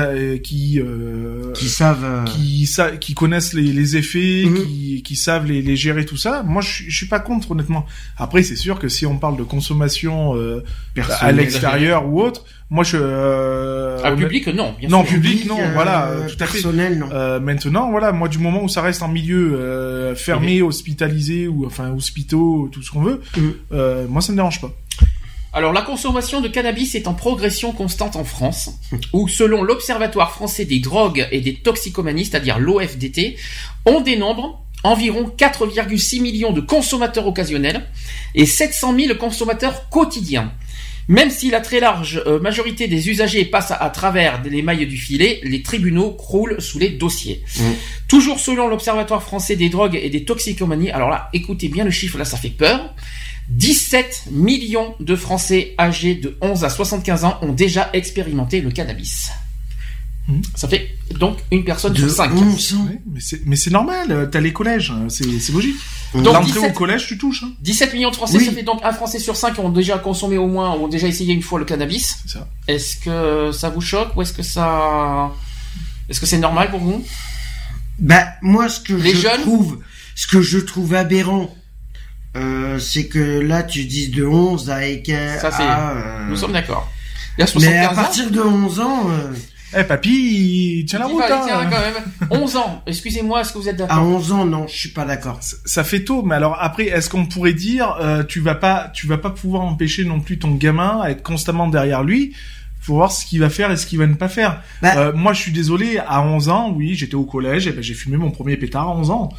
qui 0.43 0.79
euh, 0.79 1.51
qui 1.53 1.69
savent 1.69 2.03
euh, 2.03 2.23
qui 2.25 2.67
sa 2.67 2.91
qui 2.91 3.15
connaissent 3.15 3.53
les, 3.53 3.73
les 3.73 3.97
effets 3.97 4.43
mhm. 4.45 4.55
qui, 4.55 5.03
qui 5.03 5.15
savent 5.15 5.47
les, 5.47 5.63
les, 5.63 5.75
gérer 5.75 6.05
tout 6.05 6.17
ça. 6.17 6.43
Moi 6.43 6.61
je, 6.61 6.83
je 6.87 6.95
suis 6.95 7.07
pas 7.07 7.19
contre 7.19 7.51
honnêtement. 7.51 7.87
Après 8.17 8.43
c'est 8.43 8.55
sûr 8.55 8.77
que 8.77 8.87
si 8.89 9.07
on 9.07 9.17
parle 9.17 9.37
de 9.37 9.43
consommation 9.43 10.35
euh, 10.35 10.63
à 11.19 11.31
l'extérieur 11.31 12.07
ou 12.07 12.21
autre 12.21 12.45
moi 12.71 12.83
je 12.83 12.97
euh, 13.01 13.97
à 14.03 14.11
public 14.11 14.47
non 14.49 14.75
bien 14.79 14.89
non 14.89 15.03
public 15.03 15.47
non 15.47 15.57
voilà 15.73 16.11
tout 16.27 16.43
à 16.43 16.45
fait. 16.45 16.61
non. 16.63 17.39
maintenant 17.39 17.89
voilà 17.89 18.11
moi 18.11 18.27
du 18.27 18.37
moment 18.37 18.63
où 18.63 18.69
ça 18.69 18.83
reste 18.83 19.01
en 19.01 19.07
milieu 19.07 20.13
fermé 20.15 20.61
hospitalisé 20.61 21.47
ou 21.47 21.65
enfin 21.65 21.89
hospitaux 21.89 22.69
tout 22.71 22.83
ce 22.83 22.91
qu'on 22.91 23.01
veut 23.01 23.21
mhm. 23.35 24.05
moi 24.07 24.21
ça 24.21 24.31
me 24.33 24.37
dérange 24.37 24.61
pas 24.61 24.71
alors 25.51 25.73
la 25.73 25.81
consommation 25.81 26.41
de 26.41 26.47
cannabis 26.47 26.95
est 26.95 27.07
en 27.07 27.13
progression 27.13 27.71
constante 27.71 28.15
en 28.15 28.23
France, 28.23 28.71
où 29.13 29.27
selon 29.27 29.63
l'Observatoire 29.63 30.31
français 30.31 30.65
des 30.65 30.79
drogues 30.79 31.27
et 31.31 31.41
des 31.41 31.55
toxicomanies, 31.55 32.25
c'est-à-dire 32.25 32.59
l'OFDT, 32.59 33.35
on 33.85 34.01
dénombre 34.01 34.63
environ 34.83 35.31
4,6 35.37 36.21
millions 36.21 36.53
de 36.53 36.61
consommateurs 36.61 37.27
occasionnels 37.27 37.85
et 38.35 38.45
700 38.45 38.95
000 38.97 39.17
consommateurs 39.17 39.89
quotidiens. 39.89 40.53
Même 41.09 41.31
si 41.31 41.49
la 41.49 41.59
très 41.59 41.79
large 41.79 42.21
euh, 42.27 42.39
majorité 42.39 42.87
des 42.87 43.09
usagers 43.09 43.43
passe 43.43 43.71
à, 43.71 43.89
travers 43.89 44.43
les 44.43 44.61
mailles 44.61 44.85
du 44.85 44.95
filet, 44.95 45.39
les 45.43 45.63
tribunaux 45.63 46.11
croulent 46.11 46.61
sous 46.61 46.77
les 46.77 46.89
dossiers. 46.89 47.43
Mmh. 47.57 47.63
Toujours 48.07 48.39
selon 48.39 48.67
l'Observatoire 48.67 49.23
français 49.23 49.55
des 49.55 49.69
drogues 49.69 49.99
et 49.99 50.11
des 50.11 50.23
toxicomanies, 50.23 50.91
alors 50.91 51.09
là, 51.09 51.29
écoutez 51.33 51.67
bien 51.67 51.83
le 51.83 51.89
chiffre, 51.89 52.19
là 52.19 52.25
ça 52.25 52.37
fait 52.37 52.49
peur. 52.49 52.93
17 53.49 54.25
millions 54.31 54.95
de 54.99 55.15
Français 55.15 55.73
âgés 55.79 56.15
de 56.15 56.37
11 56.41 56.63
à 56.63 56.69
75 56.69 57.25
ans 57.25 57.37
ont 57.41 57.51
déjà 57.51 57.89
expérimenté 57.93 58.61
le 58.61 58.71
cannabis. 58.71 59.31
Hmm. 60.27 60.41
Ça 60.55 60.67
fait 60.67 60.95
donc 61.15 61.39
une 61.51 61.63
personne 61.63 61.95
sur 61.95 62.09
5. 62.09 62.31
mais 63.45 63.55
c'est 63.55 63.71
normal, 63.71 64.11
euh, 64.11 64.25
t'as 64.27 64.39
les 64.39 64.53
collèges, 64.53 64.91
hein, 64.91 65.07
c'est 65.09 65.25
logique. 65.51 65.75
Donc 66.13 66.25
L'entrée 66.25 66.69
au 66.69 66.71
collège, 66.71 67.07
tu 67.07 67.17
touches. 67.17 67.43
17 67.61 67.89
hein. 67.89 67.93
millions 67.95 68.11
de 68.11 68.15
Français, 68.15 68.39
ça 68.39 68.51
fait 68.51 68.63
donc 68.63 68.81
un 68.83 68.93
Français 68.93 69.17
sur 69.17 69.35
5 69.35 69.55
qui 69.55 69.59
ont 69.59 69.69
déjà 69.69 69.97
consommé 69.97 70.37
au 70.37 70.47
moins, 70.47 70.71
ont 70.71 70.87
déjà 70.87 71.07
essayé 71.07 71.33
une 71.33 71.41
fois 71.41 71.57
le 71.57 71.65
cannabis. 71.65 72.23
Est-ce 72.67 72.97
que 72.97 73.51
ça 73.51 73.69
vous 73.69 73.81
choque 73.81 74.15
ou 74.15 74.21
est-ce 74.21 74.33
que 74.33 74.43
ça... 74.43 75.31
Est-ce 76.09 76.19
que 76.19 76.25
c'est 76.25 76.39
normal 76.39 76.69
pour 76.69 76.79
vous? 76.79 77.03
Bah, 77.99 78.25
moi, 78.41 78.69
ce 78.69 78.79
que 78.79 78.97
je 78.97 79.41
trouve, 79.41 79.79
ce 80.15 80.27
que 80.27 80.41
je 80.41 80.59
trouve 80.59 80.93
aberrant, 80.93 81.53
euh, 82.35 82.79
c'est 82.79 83.07
que 83.07 83.39
là, 83.39 83.63
tu 83.63 83.85
dis 83.85 84.09
de 84.09 84.25
11 84.25 84.69
à 84.69 84.79
Ça, 85.39 85.51
c'est... 85.51 85.63
Euh, 85.63 86.25
Nous 86.27 86.35
sommes 86.35 86.53
d'accord. 86.53 86.89
Mais 87.59 87.77
à 87.77 87.89
partir 87.89 88.29
de 88.29 88.41
11 88.41 88.79
ans... 88.79 89.09
Euh, 89.09 89.33
eh 89.77 89.83
papy, 89.83 90.83
tiens 90.87 90.97
la 90.97 91.05
route. 91.05 91.21
Hein. 91.29 91.69
quand 91.69 91.79
même. 91.79 92.41
11 92.41 92.55
ans. 92.55 92.81
Excusez-moi, 92.87 93.41
est-ce 93.41 93.53
que 93.53 93.59
vous 93.59 93.69
êtes 93.69 93.75
d'accord? 93.75 93.97
À 93.97 94.01
11 94.01 94.31
ans, 94.31 94.45
non, 94.45 94.65
je 94.67 94.75
suis 94.75 94.89
pas 94.89 95.05
d'accord. 95.05 95.39
Ça, 95.41 95.83
fait 95.83 96.03
tôt, 96.03 96.23
mais 96.23 96.33
alors 96.33 96.57
après, 96.59 96.85
est-ce 96.85 97.07
qu'on 97.07 97.27
pourrait 97.27 97.53
dire, 97.53 97.95
tu 98.27 98.39
vas 98.39 98.55
pas, 98.55 98.89
tu 98.95 99.05
vas 99.05 99.19
pas 99.19 99.29
pouvoir 99.29 99.61
empêcher 99.61 100.05
non 100.05 100.21
plus 100.21 100.39
ton 100.39 100.55
gamin 100.55 101.01
à 101.03 101.11
être 101.11 101.21
constamment 101.21 101.67
derrière 101.67 102.03
lui 102.03 102.33
faut 102.81 102.93
voir 102.93 103.11
ce 103.11 103.25
qu'il 103.25 103.41
va 103.41 103.49
faire 103.49 103.69
et 103.71 103.77
ce 103.77 103.85
qu'il 103.85 103.99
va 103.99 104.07
ne 104.07 104.15
pas 104.15 104.29
faire? 104.29 104.63
Bah 104.81 105.11
moi, 105.11 105.33
je 105.33 105.41
suis 105.41 105.51
désolé, 105.51 105.99
à 105.99 106.23
11 106.23 106.49
ans, 106.49 106.73
oui, 106.75 106.95
j'étais 106.95 107.13
au 107.13 107.25
collège, 107.25 107.67
et 107.67 107.71
ben 107.71 107.83
j'ai 107.83 107.93
fumé 107.93 108.17
mon 108.17 108.31
premier 108.31 108.57
pétard 108.57 108.87
à 108.87 108.95
11 108.95 109.11
ans. 109.11 109.29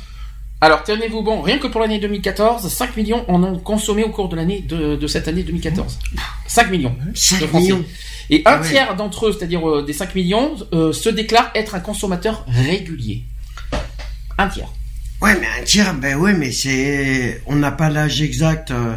Alors, 0.63 0.85
tenez-vous 0.85 1.23
bon, 1.23 1.41
rien 1.41 1.59
que 1.59 1.67
pour 1.67 1.81
l'année 1.81 1.99
2014, 1.99 2.69
5 2.69 2.97
millions 2.97 3.25
en 3.31 3.43
ont 3.43 3.59
consommé 3.59 4.05
au 4.05 4.11
cours 4.11 4.29
de 4.29 4.37
l'année 4.37 4.61
de, 4.61 5.07
cette 5.07 5.27
année 5.27 5.43
2014. 5.43 5.99
5 6.47 6.71
millions 6.71 6.95
5 7.15 7.53
Millions. 7.55 7.85
Et 8.29 8.43
un 8.45 8.61
ah 8.61 8.61
tiers 8.61 8.95
d'entre 8.95 9.27
eux, 9.27 9.33
c'est-à-dire 9.37 9.69
euh, 9.69 9.83
des 9.83 9.93
5 9.93 10.15
millions, 10.15 10.55
euh, 10.73 10.93
se 10.93 11.09
déclarent 11.09 11.51
être 11.55 11.75
un 11.75 11.81
consommateur 11.81 12.45
régulier. 12.47 13.25
Un 14.39 14.49
tiers. 14.49 14.69
Ouais, 15.21 15.37
mais 15.41 15.49
un 15.61 15.65
tiers, 15.65 15.95
ben 15.95 16.17
ouais, 16.17 16.33
mais 16.35 16.53
c'est, 16.53 17.43
on 17.47 17.57
n'a 17.57 17.73
pas 17.73 17.91
l'âge 17.91 18.23
exact, 18.23 18.71
euh, 18.71 18.97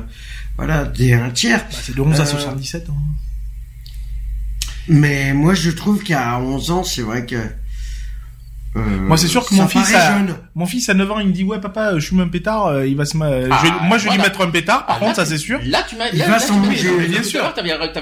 voilà, 0.57 0.85
des 0.85 1.13
un 1.13 1.31
tiers. 1.31 1.59
Bah, 1.59 1.77
c'est 1.81 1.95
de 1.95 2.01
11 2.01 2.21
à 2.21 2.25
77. 2.25 2.87
Hein. 2.89 2.93
Mais 4.87 5.33
moi, 5.33 5.53
je 5.53 5.71
trouve 5.71 6.03
qu'à 6.03 6.39
11 6.39 6.71
ans, 6.71 6.83
c'est 6.83 7.01
vrai 7.01 7.25
que 7.25 7.41
euh, 8.75 8.79
moi, 8.99 9.17
c'est 9.17 9.27
sûr 9.27 9.45
que 9.45 9.53
mon 9.53 9.67
fils, 9.67 9.93
a, 9.93 10.17
mon 10.55 10.65
fils 10.65 10.89
à 10.89 10.93
9 10.95 11.11
ans, 11.11 11.19
il 11.19 11.27
me 11.27 11.31
dit 11.31 11.43
ouais 11.43 11.59
papa, 11.59 11.99
je 11.99 12.05
suis 12.05 12.19
un 12.19 12.27
pétard, 12.27 12.67
euh, 12.67 12.87
il 12.87 12.95
va 12.95 13.05
se, 13.05 13.15
ah, 13.21 13.83
moi 13.83 13.97
je 13.99 14.05
vais 14.05 14.15
lui 14.15 14.17
mettre 14.17 14.41
un 14.41 14.49
pétard. 14.49 14.85
Par 14.85 14.97
ah, 14.99 15.05
contre, 15.05 15.15
ça 15.17 15.25
c'est 15.25 15.37
sûr. 15.37 15.59
Là, 15.65 15.83
tu 15.87 15.95
m'as, 15.95 16.09
il 16.11 16.19
va 16.19 16.39
s'en 16.39 16.59
bien 16.59 17.23
sûr. 17.23 17.53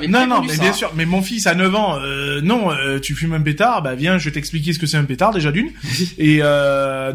non, 0.08 0.28
non, 0.28 0.42
mais 0.42 0.58
bien 0.58 0.74
sûr. 0.74 0.92
Mais 0.96 1.06
mon 1.06 1.22
fils 1.22 1.46
à 1.48 1.56
9 1.56 1.76
ans, 1.76 1.98
euh, 2.00 2.42
non, 2.42 2.70
tu 3.02 3.16
fumes 3.16 3.34
un 3.34 3.42
pétard, 3.42 3.82
bah 3.82 3.96
viens, 3.96 4.18
je 4.18 4.26
vais 4.26 4.32
t'expliquer 4.32 4.74
ce 4.74 4.80
que 4.80 4.86
c'est 4.86 4.98
un 4.98 5.04
pétard 5.04 5.32
déjà 5.32 5.52
d'une. 5.52 5.70
Et 6.18 6.42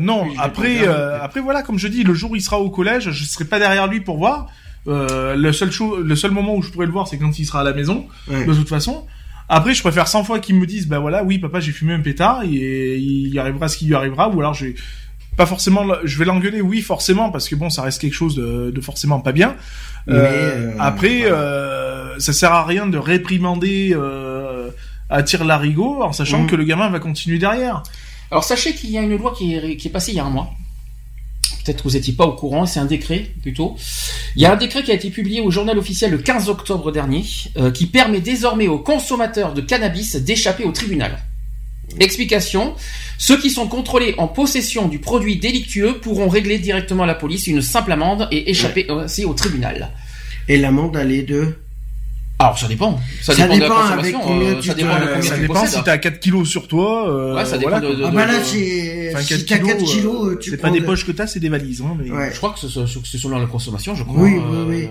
non, 0.01 0.29
après, 0.39 0.87
après 0.87 1.41
voilà, 1.41 1.63
comme 1.63 1.79
je 1.79 1.89
dis, 1.89 2.05
le 2.05 2.15
jour 2.15 2.33
où 2.33 2.37
il 2.37 2.43
sera 2.43 2.59
au 2.59 2.71
collège, 2.71 3.11
je 3.11 3.25
serai 3.25 3.45
pas 3.45 3.59
derrière 3.59 3.87
lui 3.87 4.01
pour 4.01 4.19
voir. 4.19 4.49
le 4.87 5.53
seul 5.53 5.71
le 6.05 6.17
seul 6.17 6.31
moment 6.31 6.55
où 6.55 6.63
je 6.63 6.71
pourrais 6.71 6.87
le 6.87 6.93
voir, 6.93 7.09
c'est 7.09 7.17
quand 7.19 7.39
il 7.39 7.47
sera 7.47 7.61
à 7.61 7.65
la 7.65 7.73
maison. 7.73 8.07
De 8.29 8.55
toute 8.55 8.69
façon. 8.69 9.07
Après, 9.49 9.75
je 9.75 9.81
préfère 9.81 10.09
100 10.09 10.25
fois 10.25 10.39
qu'ils 10.41 10.57
me 10.57 10.67
disent, 10.67 10.89
bah 10.89 10.99
voilà, 10.99 11.23
oui, 11.23 11.39
papa, 11.39 11.61
j'ai 11.61 11.73
fumé 11.73 11.93
un 11.93 12.01
pétard, 12.01 12.43
et 12.45 12.97
il 12.99 13.39
arrivera 13.39 13.69
ce 13.69 13.77
qui 13.77 13.87
lui 13.87 13.95
arrivera, 13.95 14.29
ou 14.29 14.41
alors 14.41 14.55
j'ai 14.55 14.75
pas 15.37 15.47
forcément, 15.47 15.85
je 16.03 16.19
vais 16.19 16.25
l'engueuler, 16.25 16.61
oui, 16.61 16.81
forcément, 16.81 17.31
parce 17.31 17.49
que 17.49 17.55
bon, 17.55 17.71
ça 17.71 17.83
reste 17.83 18.01
quelque 18.01 18.15
chose 18.15 18.35
de, 18.35 18.71
de 18.75 18.81
forcément 18.81 19.21
pas 19.21 19.33
bien. 19.33 19.57
Euh, 20.09 20.15
euh, 20.15 20.77
après, 20.79 21.25
euh, 21.25 22.19
ça 22.19 22.33
sert 22.33 22.53
à 22.53 22.65
rien 22.65 22.87
de 22.87 22.99
réprimander 22.99 23.91
euh, 23.93 24.71
à 25.11 25.23
tir 25.23 25.45
larigot 25.45 26.03
en 26.03 26.13
sachant 26.13 26.43
mm. 26.43 26.47
que 26.47 26.57
le 26.57 26.65
gamin 26.65 26.89
va 26.89 27.01
continuer 27.01 27.39
derrière. 27.39 27.83
Alors 28.31 28.45
sachez 28.45 28.75
qu'il 28.75 28.91
y 28.91 28.99
a 28.99 29.03
une 29.03 29.17
loi 29.17 29.35
qui 29.37 29.55
est, 29.55 29.77
qui 29.77 29.89
est 29.89 29.91
passée 29.91 30.13
il 30.13 30.17
y 30.17 30.21
a 30.21 30.25
un 30.25 30.31
mois, 30.31 30.51
peut-être 31.65 31.83
que 31.83 31.89
vous 31.89 31.95
n'étiez 31.95 32.13
pas 32.13 32.27
au 32.27 32.33
courant, 32.33 32.67
c'est 32.67 32.81
un 32.81 32.85
décret 32.85 33.27
plutôt. 33.43 33.77
Il 34.37 34.43
y 34.43 34.47
a 34.47 34.53
un 34.53 34.57
décret 34.57 34.83
qui 34.83 34.91
a 34.91 34.95
été 34.95 35.11
publié 35.11 35.41
au 35.41 35.51
journal 35.51 35.79
officiel 35.79 36.11
le 36.11 36.19
15 36.19 36.49
octobre 36.49 36.93
dernier, 36.93 37.25
euh, 37.57 37.71
qui 37.71 37.87
permet 37.87 38.21
désormais 38.21 38.69
aux 38.69 38.79
consommateurs 38.79 39.55
de 39.55 39.61
cannabis 39.61 40.17
d'échapper 40.17 40.65
au 40.65 40.73
tribunal. 40.73 41.19
Explication, 42.01 42.75
ceux 43.19 43.39
qui 43.39 43.51
sont 43.51 43.69
contrôlés 43.69 44.15
en 44.19 44.29
possession 44.29 44.89
du 44.89 44.99
produit 44.99 45.37
délictueux 45.37 45.99
pourront 45.99 46.29
régler 46.29 46.59
directement 46.59 47.05
à 47.05 47.07
la 47.07 47.15
police 47.15 47.47
une 47.47 47.63
simple 47.63 47.93
amende 47.93 48.29
et 48.33 48.51
échapper 48.51 48.91
aussi 48.91 49.25
au 49.25 49.35
tribunal. 49.35 49.93
Et 50.49 50.59
l'amende, 50.59 50.97
elle 50.97 51.13
est 51.13 51.23
de 51.23 51.55
alors 52.39 52.59
ça 52.59 52.69
dépend. 52.69 53.01
Ça, 53.23 53.35
dépend, 53.35 53.55
de 53.57 53.61
la 53.61 53.69
consommation. 53.69 54.21
Euh, 54.29 54.61
ça 54.61 54.75
dépend, 54.75 55.17
de 55.17 55.23
ça 55.23 55.39
dépend 55.39 55.67
si 55.67 55.83
t'as 55.83 55.97
4 55.97 56.21
kilos 56.21 56.47
sur 56.47 56.69
toi. 56.69 57.09
Euh, 57.09 57.35
ouais, 57.35 57.47
ça 57.47 57.57
dépend 57.57 57.81
de, 57.81 58.03
Ah 58.05 58.11
bah 58.11 58.27
là 58.27 58.35
c'est. 58.45 59.11
Enfin, 59.15 59.25
4 59.25 59.39
si 59.39 59.47
t'as 59.47 59.59
4 59.59 59.85
kilos, 59.85 60.29
euh, 60.29 60.39
tu 60.39 60.51
C'est 60.51 60.59
pas 60.59 60.69
des 60.69 60.83
poches 60.83 61.07
que 61.07 61.13
t'as, 61.13 61.27
c'est 61.27 61.41
des 61.41 61.49
valises. 61.49 61.81
Hein, 61.81 61.97
mais... 61.99 62.11
ouais. 62.11 62.31
Je 62.31 62.37
crois 62.37 62.51
que 62.51 62.61
c'est 62.61 63.19
selon 63.19 63.39
la 63.39 63.47
consommation, 63.47 63.95
je 63.95 64.05
crois. 64.05 64.21
Oui, 64.21 64.33
oui, 64.37 64.65
oui. 64.69 64.89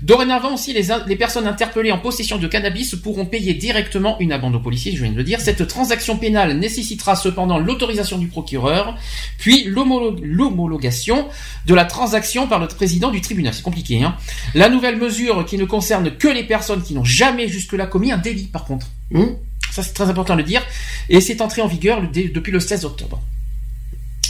Dorénavant 0.00 0.54
aussi, 0.54 0.72
les, 0.72 0.86
les 1.06 1.16
personnes 1.16 1.46
interpellées 1.46 1.92
en 1.92 1.98
possession 1.98 2.38
de 2.38 2.46
cannabis 2.46 2.94
pourront 2.94 3.26
payer 3.26 3.52
directement 3.52 4.16
une 4.18 4.32
amende 4.32 4.54
au 4.54 4.60
policier, 4.60 4.96
je 4.96 5.02
viens 5.02 5.12
de 5.12 5.16
le 5.16 5.24
dire. 5.24 5.42
Cette 5.42 5.66
transaction 5.68 6.16
pénale 6.16 6.56
nécessitera 6.58 7.16
cependant 7.16 7.58
l'autorisation 7.58 8.16
du 8.16 8.28
procureur, 8.28 8.96
puis 9.36 9.64
l'homologation 9.64 11.28
de 11.66 11.74
la 11.74 11.84
transaction 11.84 12.46
par 12.46 12.60
le 12.60 12.66
président 12.66 13.10
du 13.10 13.20
tribunal. 13.20 13.52
C'est 13.52 13.62
compliqué. 13.62 14.02
Hein. 14.02 14.16
La 14.54 14.70
nouvelle 14.70 14.96
mesure 14.96 15.44
qui 15.44 15.58
ne 15.58 15.66
concerne 15.66 16.16
que 16.16 16.28
les 16.28 16.44
personnes 16.44 16.61
qui 16.84 16.94
n'ont 16.94 17.04
jamais 17.04 17.48
jusque-là 17.48 17.86
commis 17.86 18.12
un 18.12 18.18
délit, 18.18 18.44
par 18.44 18.64
contre. 18.64 18.88
Hmm. 19.10 19.34
Ça, 19.70 19.82
c'est 19.82 19.92
très 19.92 20.08
important 20.08 20.34
de 20.34 20.40
le 20.40 20.46
dire. 20.46 20.62
Et 21.08 21.20
c'est 21.20 21.40
entré 21.40 21.62
en 21.62 21.66
vigueur 21.66 22.02
depuis 22.02 22.52
le 22.52 22.60
16 22.60 22.84
octobre. 22.84 23.22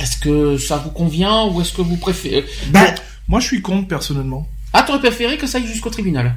Est-ce 0.01 0.17
que 0.19 0.57
ça 0.57 0.79
vous 0.79 0.91
convient 0.91 1.47
ou 1.47 1.61
est-ce 1.61 1.73
que 1.73 1.83
vous 1.83 1.97
préférez 1.97 2.45
bah, 2.71 2.95
Moi, 3.29 3.41
je 3.41 3.47
suis 3.47 3.63
contre 3.63 3.89
personnellement. 3.89 4.49
Ah, 4.73 4.83
t'aurais 4.83 5.01
préféré 5.01 5.37
que 5.37 5.47
ça 5.47 5.59
aille 5.59 5.67
jusqu'au 5.67 5.91
tribunal? 5.91 6.35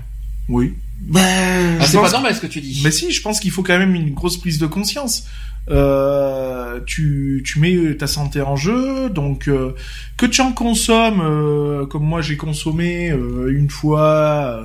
Oui. 0.49 0.73
Ben, 0.99 1.77
ah, 1.79 1.85
c'est 1.85 1.97
pas 1.97 2.11
normal 2.11 2.35
ce 2.35 2.41
que 2.41 2.47
tu 2.47 2.61
dis. 2.61 2.81
Mais 2.83 2.91
si, 2.91 3.11
je 3.11 3.21
pense 3.21 3.39
qu'il 3.39 3.51
faut 3.51 3.63
quand 3.63 3.77
même 3.77 3.95
une 3.95 4.13
grosse 4.13 4.37
prise 4.37 4.59
de 4.59 4.67
conscience. 4.67 5.25
Euh, 5.69 6.79
tu, 6.85 7.43
tu 7.45 7.59
mets 7.59 7.95
ta 7.95 8.07
santé 8.07 8.41
en 8.41 8.55
jeu, 8.55 9.09
donc 9.09 9.47
euh, 9.47 9.73
que 10.17 10.25
tu 10.25 10.41
en 10.41 10.51
consommes, 10.51 11.21
euh, 11.21 11.85
comme 11.87 12.03
moi 12.03 12.21
j'ai 12.21 12.37
consommé 12.37 13.11
euh, 13.11 13.47
une 13.49 13.69
fois, 13.69 14.63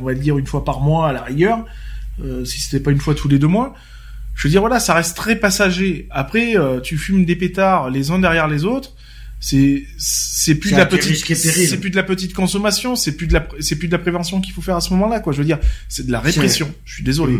on 0.00 0.04
va 0.04 0.14
dire 0.14 0.38
une 0.38 0.46
fois 0.46 0.64
par 0.64 0.80
mois 0.80 1.08
à 1.08 1.12
la 1.12 1.22
rigueur, 1.22 1.64
si 2.44 2.60
c'était 2.60 2.82
pas 2.82 2.90
une 2.90 3.00
fois 3.00 3.14
tous 3.14 3.28
les 3.28 3.38
deux 3.38 3.48
mois. 3.48 3.74
Je 4.34 4.46
veux 4.46 4.50
dire 4.50 4.60
voilà, 4.60 4.78
ça 4.78 4.94
reste 4.94 5.16
très 5.16 5.34
passager. 5.34 6.06
Après, 6.10 6.54
tu 6.82 6.96
fumes 6.96 7.24
des 7.24 7.36
pétards 7.36 7.90
les 7.90 8.10
uns 8.10 8.18
derrière 8.18 8.46
les 8.48 8.64
autres 8.64 8.94
c'est 9.40 9.84
c'est 9.98 10.56
plus 10.56 10.72
de 10.72 10.76
la 10.76 10.86
petite 10.86 11.24
c'est 11.36 11.78
plus 11.78 11.90
de 11.90 11.96
la 11.96 12.02
petite 12.02 12.34
consommation 12.34 12.96
c'est 12.96 13.12
plus 13.12 13.28
de 13.28 13.34
la 13.34 13.46
c'est 13.60 13.76
plus 13.76 13.86
de 13.86 13.92
la 13.92 14.00
prévention 14.00 14.40
qu'il 14.40 14.52
faut 14.52 14.62
faire 14.62 14.74
à 14.74 14.80
ce 14.80 14.90
moment-là 14.94 15.20
quoi. 15.20 15.32
Je 15.32 15.38
veux 15.38 15.44
dire 15.44 15.60
c'est 15.88 16.06
de 16.06 16.10
la 16.10 16.18
répression. 16.18 16.72
Je 16.84 16.94
suis 16.94 17.04
désolé. 17.04 17.38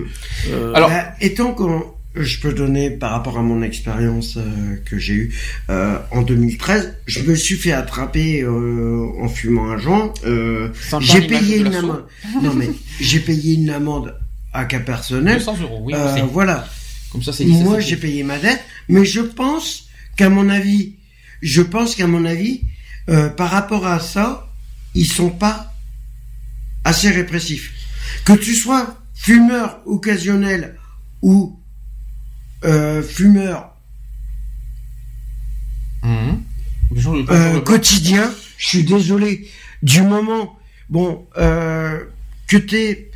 Euh... 0.48 0.72
alors 0.74 0.90
bah, 0.90 1.06
étant 1.20 1.54
qu'on 1.54 1.97
je 2.22 2.40
peux 2.40 2.52
donner 2.52 2.90
par 2.90 3.12
rapport 3.12 3.38
à 3.38 3.42
mon 3.42 3.62
expérience 3.62 4.36
euh, 4.36 4.76
que 4.84 4.98
j'ai 4.98 5.14
eue 5.14 5.34
euh, 5.70 5.98
en 6.10 6.22
2013 6.22 6.94
je 7.06 7.22
me 7.22 7.34
suis 7.34 7.56
fait 7.56 7.72
attraper 7.72 8.42
euh, 8.42 9.06
en 9.20 9.28
fumant 9.28 9.70
un 9.70 9.78
joint 9.78 10.12
euh, 10.24 10.68
j'ai 11.00 11.22
payé 11.22 11.58
une 11.58 11.74
amende. 11.74 12.04
Non 12.42 12.54
mais 12.54 12.70
j'ai 13.00 13.20
payé 13.20 13.54
une 13.54 13.70
amende 13.70 14.14
à 14.52 14.64
cas 14.64 14.80
personnel. 14.80 15.38
200 15.38 15.56
euros 15.62 15.82
oui 15.84 15.94
voilà. 16.32 16.66
Comme 17.12 17.22
ça 17.22 17.32
c'est 17.32 17.44
moi 17.44 17.80
j'ai 17.80 17.96
payé 17.96 18.22
ma 18.22 18.38
dette 18.38 18.60
mais 18.88 19.04
je 19.04 19.20
pense 19.20 19.88
qu'à 20.16 20.28
mon 20.28 20.48
avis 20.48 20.98
je 21.42 21.62
pense 21.62 21.94
qu'à 21.94 22.06
mon 22.06 22.24
avis, 22.24 22.62
euh, 23.08 23.28
par 23.28 23.50
rapport 23.50 23.86
à 23.86 24.00
ça, 24.00 24.48
ils 24.94 25.06
sont 25.06 25.30
pas 25.30 25.74
assez 26.84 27.10
répressifs. 27.10 27.72
Que 28.24 28.32
tu 28.32 28.54
sois 28.54 28.98
fumeur 29.14 29.80
occasionnel 29.86 30.76
ou 31.22 31.60
euh, 32.64 33.02
fumeur 33.02 33.70
mmh. 36.02 36.32
euh, 37.30 37.60
quotidien, 37.60 38.32
je 38.56 38.66
suis 38.66 38.84
désolé. 38.84 39.48
Du 39.82 40.02
moment, 40.02 40.58
bon, 40.88 41.26
euh, 41.36 42.04
que 42.48 42.56
t'es 42.56 43.10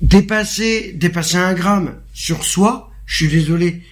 dépassé, 0.00 0.92
dépassé 0.94 1.36
un 1.36 1.54
gramme 1.54 1.96
sur 2.12 2.44
soi, 2.44 2.90
je 3.06 3.16
suis 3.16 3.28
désolé, 3.28 3.82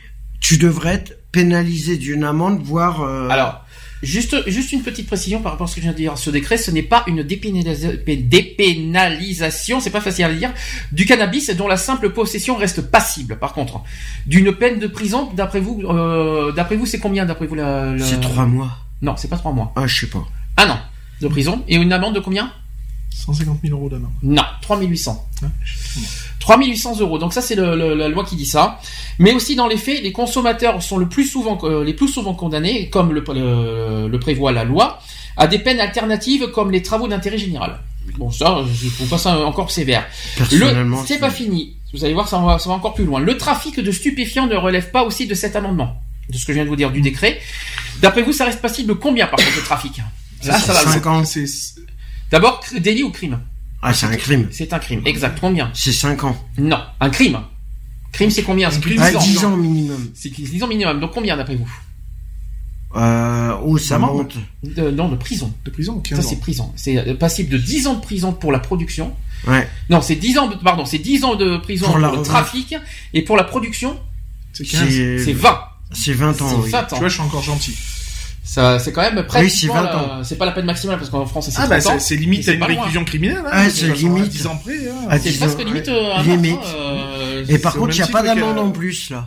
tu 0.41 0.59
devrais 0.59 0.95
être 0.95 1.17
pénalisé 1.33 1.97
d'une 1.97 2.25
amende, 2.25 2.63
voire... 2.63 3.03
Euh, 3.03 3.29
Alors, 3.29 3.64
juste, 4.05 4.49
juste 4.49 4.73
une 4.73 4.83
petite 4.83 5.07
précision 5.07 5.41
par 5.41 5.53
rapport 5.53 5.67
à 5.67 5.69
ce 5.69 5.75
que 5.75 5.81
je 5.81 5.87
viens 5.87 5.93
de 5.93 5.97
dire. 5.97 6.19
Ce 6.19 6.31
décret, 6.31 6.57
ce 6.57 6.71
n'est 6.71 6.83
pas 6.83 7.05
une 7.07 7.23
dépénalisation, 7.23 9.81
c'est 9.81 9.91
pas 9.91 10.01
facile 10.01 10.25
à 10.27 10.35
dire, 10.35 10.53
du 10.93 11.05
cannabis 11.07 11.51
dont 11.51 11.67
la 11.69 11.77
simple 11.77 12.11
possession 12.11 12.57
reste 12.57 12.83
passible. 12.83 13.39
Par 13.39 13.53
contre, 13.53 13.83
d'une 14.27 14.55
peine 14.55 14.79
de 14.79 14.87
prison, 14.87 15.31
d'après 15.35 15.61
vous, 15.61 15.83
euh, 15.85 16.53
d'après 16.53 16.77
vous, 16.77 16.87
c'est 16.87 17.01
combien 17.01 17.27
d'après 17.27 17.47
vous 17.47 17.55
la, 17.55 17.95
C'est 17.99 18.21
trois 18.21 18.47
mois. 18.47 18.79
Non, 19.03 19.17
c'est 19.17 19.29
pas 19.29 19.39
trois 19.39 19.53
mois. 19.53 19.73
Ah, 19.77 19.87
je 19.87 20.01
sais 20.01 20.11
pas. 20.11 20.27
Un 20.57 20.71
an 20.71 20.79
de 21.21 21.29
prison 21.29 21.63
et 21.69 21.77
une 21.77 21.93
amende 21.93 22.15
de 22.15 22.21
combien? 22.21 22.51
150 23.11 23.61
000 23.63 23.79
euros 23.79 23.89
d'amende. 23.89 24.11
Non, 24.23 24.43
3800. 24.63 25.29
Ouais, 25.43 25.49
3800 26.45 27.01
euros. 27.01 27.19
Donc 27.19 27.33
ça, 27.33 27.41
c'est 27.41 27.57
la 27.57 28.09
loi 28.09 28.25
qui 28.25 28.37
dit 28.37 28.45
ça. 28.45 28.79
Mais 29.19 29.33
aussi 29.33 29.57
dans 29.57 29.67
les 29.67 29.79
faits, 29.79 30.03
les 30.03 30.13
consommateurs 30.13 30.83
sont 30.83 30.99
le 30.99 31.09
plus 31.09 31.25
souvent, 31.25 31.59
euh, 31.65 31.83
les 31.83 31.95
plus 31.95 32.09
souvent 32.09 32.35
condamnés, 32.35 32.91
comme 32.91 33.13
le, 33.13 33.25
le, 34.09 34.19
prévoit 34.19 34.53
la 34.53 34.65
loi, 34.65 34.99
à 35.39 35.47
des 35.47 35.59
peines 35.59 35.81
alternatives 35.81 36.49
comme 36.51 36.71
les 36.71 36.83
travaux 36.83 37.09
d'intérêt 37.09 37.39
général. 37.39 37.81
Bon, 38.19 38.31
ça, 38.31 38.63
il 38.83 38.91
faut 38.91 39.07
pas 39.07 39.17
ça 39.17 39.39
encore 39.47 39.71
sévère. 39.71 40.07
Le, 40.53 40.87
c'est 41.07 41.19
pas 41.19 41.31
fini. 41.31 41.77
Vous 41.95 42.05
allez 42.05 42.13
voir, 42.13 42.29
ça 42.29 42.39
va, 42.39 42.59
ça 42.59 42.69
va 42.69 42.75
encore 42.75 42.93
plus 42.93 43.05
loin. 43.05 43.21
Le 43.21 43.39
trafic 43.39 43.81
de 43.81 43.91
stupéfiants 43.91 44.47
ne 44.47 44.57
relève 44.57 44.91
pas 44.91 45.05
aussi 45.05 45.27
de 45.27 45.35
cet 45.35 45.57
amendement, 45.57 45.97
de 46.29 46.37
ce 46.37 46.45
que 46.45 46.53
je 46.53 46.57
viens 46.57 46.65
de 46.65 46.69
vous 46.69 46.77
dire 46.77 46.91
du 46.91 47.01
décret. 47.01 47.41
D'après 48.03 48.23
vous, 48.23 48.33
ça 48.33 48.45
reste 48.45 48.61
passible 48.61 48.97
combien 48.97 49.27
par 49.27 49.39
contre 49.39 49.57
le 49.57 49.63
trafic? 49.63 50.03
Là, 50.45 50.59
ça, 50.59 50.75
va. 50.75 50.81
5 50.81 51.07
ans, 51.07 51.23
D'abord, 52.31 52.61
délit 52.79 53.03
ou 53.03 53.11
crime? 53.11 53.41
Ah, 53.87 53.93
c'est 53.93 54.07
un 54.07 54.17
crime. 54.17 54.49
C'est 54.51 54.73
un 54.73 54.79
crime. 54.79 55.03
Exact. 55.05 55.39
Combien 55.39 55.71
C'est 55.75 55.93
5 55.93 56.25
ans. 56.25 56.37
Non, 56.57 56.81
un 57.01 57.11
crime. 57.11 57.39
Crime, 58.13 58.31
c'est 58.31 58.43
combien? 58.43 58.71
C'est 58.71 58.81
plus 58.81 58.97
de 58.97 59.19
10 59.19 59.45
ans. 59.45 59.57
minimum. 59.59 60.11
C'est 60.15 60.31
10 60.31 60.63
ans 60.63 60.67
minimum. 60.67 61.01
Donc 61.01 61.13
combien 61.13 61.37
d'après 61.37 61.55
vous? 61.55 61.71
Euh, 62.97 63.55
oh, 63.63 63.77
ça 63.77 63.99
monte. 63.99 64.37
De, 64.63 64.91
non, 64.91 65.11
de 65.11 65.17
prison. 65.17 65.53
De 65.67 65.71
prison, 65.71 66.03
Ça, 66.09 66.23
c'est 66.23 66.41
prison. 66.41 66.73
C'est 66.77 66.97
euh, 66.97 67.15
passible 67.15 67.51
de 67.51 67.59
10 67.59 67.87
ans 67.89 67.95
de 67.95 68.01
prison 68.01 68.33
pour 68.33 68.53
la 68.53 68.59
production. 68.59 69.15
Ouais. 69.47 69.69
Non, 69.91 70.01
c'est 70.01 70.15
10 70.17 70.39
ans 70.39 70.49
de, 70.49 70.55
pardon, 70.55 70.87
c'est 70.87 70.99
10 70.99 71.25
ans 71.25 71.35
de 71.35 71.59
prison 71.59 71.87
pour, 71.87 71.99
le 71.99 72.23
trafic. 72.23 72.75
Et 73.13 73.21
pour 73.21 73.37
la 73.37 73.45
production, 73.45 74.01
c'est 74.55 74.65
20. 74.65 75.59
C'est 75.93 76.13
20 76.15 76.41
ans, 76.41 76.61
oui. 76.63 76.71
20 76.71 76.79
ans. 76.79 76.87
Tu 76.89 76.99
vois, 77.01 77.09
je 77.09 77.15
suis 77.15 77.23
encore 77.23 77.43
gentil. 77.43 77.77
Ça, 78.45 78.79
c'est 78.79 78.93
quand 78.93 79.01
même 79.01 79.25
presque. 79.27 79.45
Oui, 79.45 79.71
c'est 80.23 80.37
pas 80.37 80.45
la 80.45 80.53
peine 80.53 80.67
maximale 80.67 80.99
parce 80.99 81.11
qu'en 81.11 81.25
France, 81.25 81.49
c'est 81.51 81.59
ah, 81.61 81.67
bah, 81.67 81.81
c'est 81.81 82.17
limite 82.17 82.47
à 82.49 82.53
une 82.53 82.63
réclusion 82.63 83.05
criminelle. 83.05 83.43
Hein, 83.47 83.51
ah, 83.51 83.71
c'est 83.71 83.89
limite. 83.89 84.29
10 84.29 84.47
ans 84.47 84.57
près. 84.59 84.75
Hein. 84.75 85.07
Ah, 85.09 85.19
c'est 85.19 85.39
presque 85.39 85.65
limite. 85.65 85.89
Euh, 85.89 86.23
limite. 86.23 86.59
Euh, 86.77 87.45
Et 87.49 87.59
par 87.59 87.75
contre, 87.75 87.95
il 87.95 88.03
n'y 88.03 88.03
a 88.03 88.09
pas 88.09 88.23
d'amende 88.23 88.59
en 88.59 88.71
plus, 88.71 89.11
là. 89.11 89.27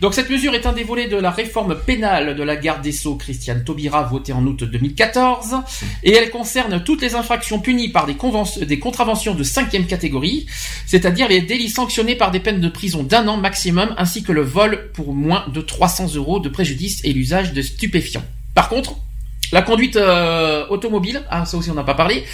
Donc 0.00 0.14
cette 0.14 0.30
mesure 0.30 0.54
est 0.54 0.66
un 0.66 0.72
des 0.72 0.84
volets 0.84 1.08
de 1.08 1.16
la 1.16 1.32
réforme 1.32 1.76
pénale 1.76 2.36
de 2.36 2.42
la 2.44 2.56
garde 2.56 2.82
des 2.82 2.92
Sceaux 2.92 3.16
Christiane 3.16 3.64
Taubira 3.64 4.04
votée 4.04 4.32
en 4.32 4.46
août 4.46 4.62
2014 4.62 5.56
et 6.04 6.14
elle 6.14 6.30
concerne 6.30 6.84
toutes 6.84 7.02
les 7.02 7.16
infractions 7.16 7.58
punies 7.58 7.88
par 7.88 8.06
des, 8.06 8.16
des 8.64 8.78
contraventions 8.78 9.34
de 9.34 9.42
cinquième 9.42 9.86
catégorie, 9.86 10.46
c'est-à-dire 10.86 11.28
les 11.28 11.40
délits 11.40 11.68
sanctionnés 11.68 12.14
par 12.14 12.30
des 12.30 12.38
peines 12.38 12.60
de 12.60 12.68
prison 12.68 13.02
d'un 13.02 13.26
an 13.26 13.38
maximum 13.38 13.92
ainsi 13.98 14.22
que 14.22 14.30
le 14.30 14.42
vol 14.42 14.90
pour 14.92 15.12
moins 15.12 15.44
de 15.52 15.60
300 15.60 16.14
euros 16.14 16.38
de 16.38 16.48
préjudice 16.48 17.00
et 17.02 17.12
l'usage 17.12 17.52
de 17.52 17.62
stupéfiants. 17.62 18.24
Par 18.54 18.68
contre, 18.68 18.96
la 19.52 19.62
conduite 19.62 19.96
euh, 19.96 20.66
automobile, 20.68 21.22
ah 21.30 21.44
ça 21.44 21.56
aussi 21.56 21.70
on 21.70 21.74
n'a 21.74 21.84
pas 21.84 21.94
parlé, 21.94 22.24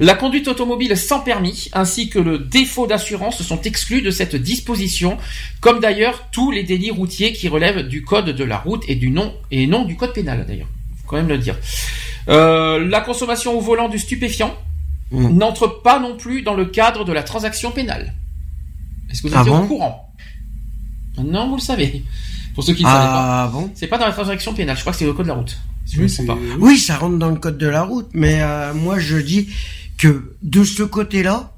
la 0.00 0.14
conduite 0.14 0.48
automobile 0.48 0.96
sans 0.96 1.20
permis 1.20 1.68
ainsi 1.72 2.08
que 2.08 2.18
le 2.18 2.38
défaut 2.38 2.86
d'assurance 2.86 3.42
sont 3.42 3.60
exclus 3.62 4.02
de 4.02 4.10
cette 4.10 4.36
disposition, 4.36 5.18
comme 5.60 5.80
d'ailleurs 5.80 6.28
tous 6.30 6.50
les 6.50 6.62
délits 6.62 6.90
routiers 6.90 7.32
qui 7.32 7.48
relèvent 7.48 7.86
du 7.86 8.02
code 8.02 8.30
de 8.30 8.44
la 8.44 8.58
route 8.58 8.82
et 8.88 8.94
du 8.94 9.10
nom 9.10 9.34
et 9.50 9.66
non 9.66 9.84
du 9.84 9.96
code 9.96 10.12
pénal 10.12 10.44
d'ailleurs. 10.46 10.68
Faut 11.02 11.08
quand 11.08 11.16
même 11.16 11.28
le 11.28 11.38
dire. 11.38 11.56
Euh, 12.28 12.86
la 12.88 13.00
consommation 13.00 13.56
au 13.56 13.60
volant 13.60 13.88
du 13.88 13.98
stupéfiant 13.98 14.54
n'entre 15.10 15.82
pas 15.82 16.00
non 16.00 16.16
plus 16.16 16.42
dans 16.42 16.54
le 16.54 16.64
cadre 16.64 17.04
de 17.04 17.12
la 17.12 17.22
transaction 17.22 17.70
pénale. 17.70 18.14
Est-ce 19.10 19.22
que 19.22 19.28
vous 19.28 19.34
êtes 19.34 19.46
ah 19.46 19.62
au 19.62 19.66
courant? 19.66 20.12
Non, 21.22 21.48
vous 21.48 21.56
le 21.56 21.60
savez. 21.60 22.02
Pour 22.54 22.64
ceux 22.64 22.74
qui 22.74 22.82
ne 22.82 22.88
ah, 22.88 22.92
savent 22.92 23.12
pas. 23.12 23.50
Bon 23.52 23.70
c'est 23.74 23.86
pas 23.86 23.98
dans 23.98 24.06
la 24.06 24.12
transaction 24.12 24.54
pénale. 24.54 24.76
Je 24.76 24.80
crois 24.82 24.92
que 24.92 24.98
c'est 24.98 25.04
le 25.04 25.12
code 25.12 25.26
de 25.26 25.30
la 25.30 25.36
route. 25.36 25.58
Oui, 26.58 26.78
ça 26.78 26.96
rentre 26.96 27.18
dans 27.18 27.30
le 27.30 27.36
code 27.36 27.58
de 27.58 27.66
la 27.66 27.82
route, 27.82 28.08
mais 28.14 28.40
euh, 28.40 28.72
moi 28.74 28.98
je 28.98 29.16
dis 29.16 29.48
que 29.98 30.34
de 30.42 30.64
ce 30.64 30.82
côté-là, 30.82 31.53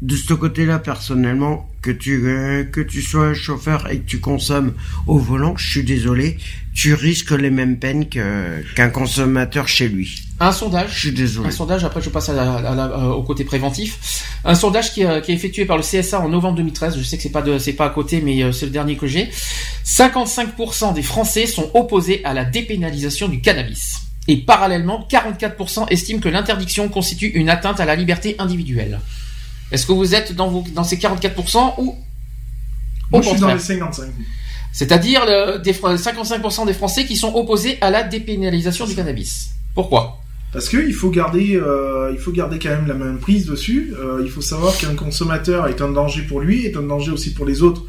de 0.00 0.14
ce 0.14 0.32
côté-là 0.32 0.78
personnellement, 0.78 1.68
que 1.82 1.90
tu 1.90 2.26
euh, 2.26 2.64
que 2.64 2.80
tu 2.80 3.02
sois 3.02 3.34
chauffeur 3.34 3.90
et 3.90 3.98
que 3.98 4.06
tu 4.06 4.20
consommes 4.20 4.74
au 5.06 5.18
volant, 5.18 5.56
je 5.56 5.68
suis 5.68 5.82
désolé, 5.82 6.38
tu 6.74 6.94
risques 6.94 7.32
les 7.32 7.50
mêmes 7.50 7.78
peines 7.78 8.08
que 8.08 8.62
qu'un 8.74 8.90
consommateur 8.90 9.66
chez 9.66 9.88
lui. 9.88 10.22
Un 10.40 10.52
sondage. 10.52 10.94
Je 10.94 10.98
suis 11.00 11.12
désolé. 11.12 11.48
Un 11.48 11.50
sondage. 11.50 11.84
Après, 11.84 12.00
je 12.00 12.10
passe 12.10 12.28
à 12.28 13.08
au 13.16 13.22
côté 13.24 13.44
préventif. 13.44 14.24
Un 14.44 14.54
sondage 14.54 14.92
qui, 14.92 15.04
euh, 15.04 15.20
qui, 15.20 15.32
est 15.32 15.34
effectué 15.34 15.64
par 15.64 15.76
le 15.76 15.82
CSA 15.82 16.20
en 16.20 16.28
novembre 16.28 16.56
2013. 16.58 16.96
Je 16.96 17.02
sais 17.02 17.16
que 17.16 17.22
c'est 17.24 17.30
pas 17.30 17.42
de, 17.42 17.58
c'est 17.58 17.72
pas 17.72 17.86
à 17.86 17.90
côté, 17.90 18.20
mais 18.20 18.42
euh, 18.42 18.52
c'est 18.52 18.66
le 18.66 18.72
dernier 18.72 18.96
que 18.96 19.08
j'ai. 19.08 19.30
55% 19.84 20.94
des 20.94 21.02
Français 21.02 21.46
sont 21.46 21.70
opposés 21.74 22.20
à 22.24 22.34
la 22.34 22.44
dépénalisation 22.44 23.26
du 23.26 23.40
cannabis. 23.40 24.02
Et 24.28 24.36
parallèlement, 24.36 25.08
44% 25.10 25.86
estiment 25.90 26.20
que 26.20 26.28
l'interdiction 26.28 26.88
constitue 26.88 27.28
une 27.28 27.48
atteinte 27.48 27.80
à 27.80 27.84
la 27.84 27.96
liberté 27.96 28.36
individuelle. 28.38 29.00
Est-ce 29.70 29.86
que 29.86 29.92
vous 29.92 30.14
êtes 30.14 30.34
dans, 30.34 30.48
vos, 30.48 30.64
dans 30.74 30.84
ces 30.84 30.96
44% 30.96 31.74
ou 31.78 31.96
Moi, 33.10 33.22
je 33.22 33.28
suis 33.28 33.40
dans 33.40 33.52
les 33.52 33.58
55. 33.58 34.06
C'est-à-dire 34.72 35.24
le, 35.26 35.58
des 35.58 35.72
55% 35.72 36.66
des 36.66 36.72
Français 36.72 37.04
qui 37.04 37.16
sont 37.16 37.34
opposés 37.34 37.78
à 37.80 37.90
la 37.90 38.02
dépénalisation 38.02 38.86
du 38.86 38.94
cannabis. 38.94 39.50
Pourquoi? 39.74 40.20
Parce 40.52 40.68
qu'il 40.68 40.94
faut 40.94 41.10
garder, 41.10 41.56
euh, 41.56 42.10
il 42.12 42.18
faut 42.18 42.32
garder 42.32 42.58
quand 42.58 42.70
même 42.70 42.86
la 42.86 42.94
même 42.94 43.18
prise 43.18 43.46
dessus. 43.46 43.92
Euh, 43.98 44.20
il 44.24 44.30
faut 44.30 44.40
savoir 44.40 44.76
qu'un 44.78 44.94
consommateur 44.94 45.66
est 45.66 45.82
un 45.82 45.90
danger 45.90 46.22
pour 46.22 46.40
lui, 46.40 46.64
est 46.64 46.76
un 46.76 46.82
danger 46.82 47.10
aussi 47.10 47.34
pour 47.34 47.44
les 47.44 47.62
autres, 47.62 47.82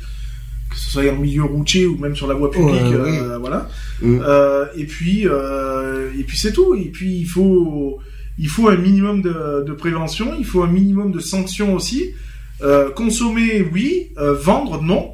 que 0.69 0.75
ce 0.75 0.91
soit 0.91 1.09
en 1.09 1.15
milieu 1.15 1.43
routier 1.43 1.85
ou 1.85 1.97
même 1.97 2.15
sur 2.15 2.27
la 2.27 2.33
voie 2.33 2.51
publique, 2.51 2.81
euh, 2.81 3.37
voilà. 3.37 3.69
Mm. 4.01 4.21
et 4.75 4.85
puis, 4.85 5.21
et 5.23 6.23
puis 6.23 6.37
c'est 6.37 6.51
tout. 6.51 6.75
Et 6.75 6.89
puis 6.89 7.19
il 7.19 7.25
faut 7.27 7.99
il 8.39 8.47
faut 8.47 8.69
un 8.69 8.77
minimum 8.77 9.21
de, 9.21 9.73
prévention, 9.73 10.33
il 10.39 10.45
faut 10.45 10.63
un 10.63 10.71
minimum 10.71 11.11
de 11.11 11.19
sanctions 11.19 11.75
aussi. 11.75 12.11
Euh, 12.61 12.89
consommer, 12.89 13.65
oui. 13.73 14.07
Euh, 14.17 14.33
vendre, 14.33 14.81
non. 14.81 15.13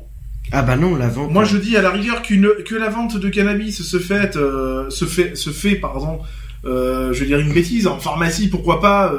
Ah 0.52 0.61
bah 0.61 0.76
non, 0.76 0.95
la 0.95 1.07
vente. 1.07 1.31
Moi, 1.31 1.43
je 1.43 1.57
dis 1.57 1.76
à 1.76 1.81
la 1.81 1.89
rigueur 1.89 2.22
qu'une 2.22 2.47
que 2.65 2.76
la 2.76 2.89
vente 2.89 3.18
de 3.18 3.30
cannabis 3.30 3.81
se 3.81 3.97
fait 3.97 4.35
euh, 4.35 4.89
se 4.91 5.06
fait 5.06 5.35
se 5.35 5.49
fait 5.49 5.76
pardon 5.76 6.19
je 6.64 7.19
veux 7.19 7.26
dire 7.27 7.38
une 7.38 7.53
bêtise, 7.53 7.85
en 7.85 7.99
pharmacie, 7.99 8.47
pourquoi 8.47 8.81
pas 8.81 9.14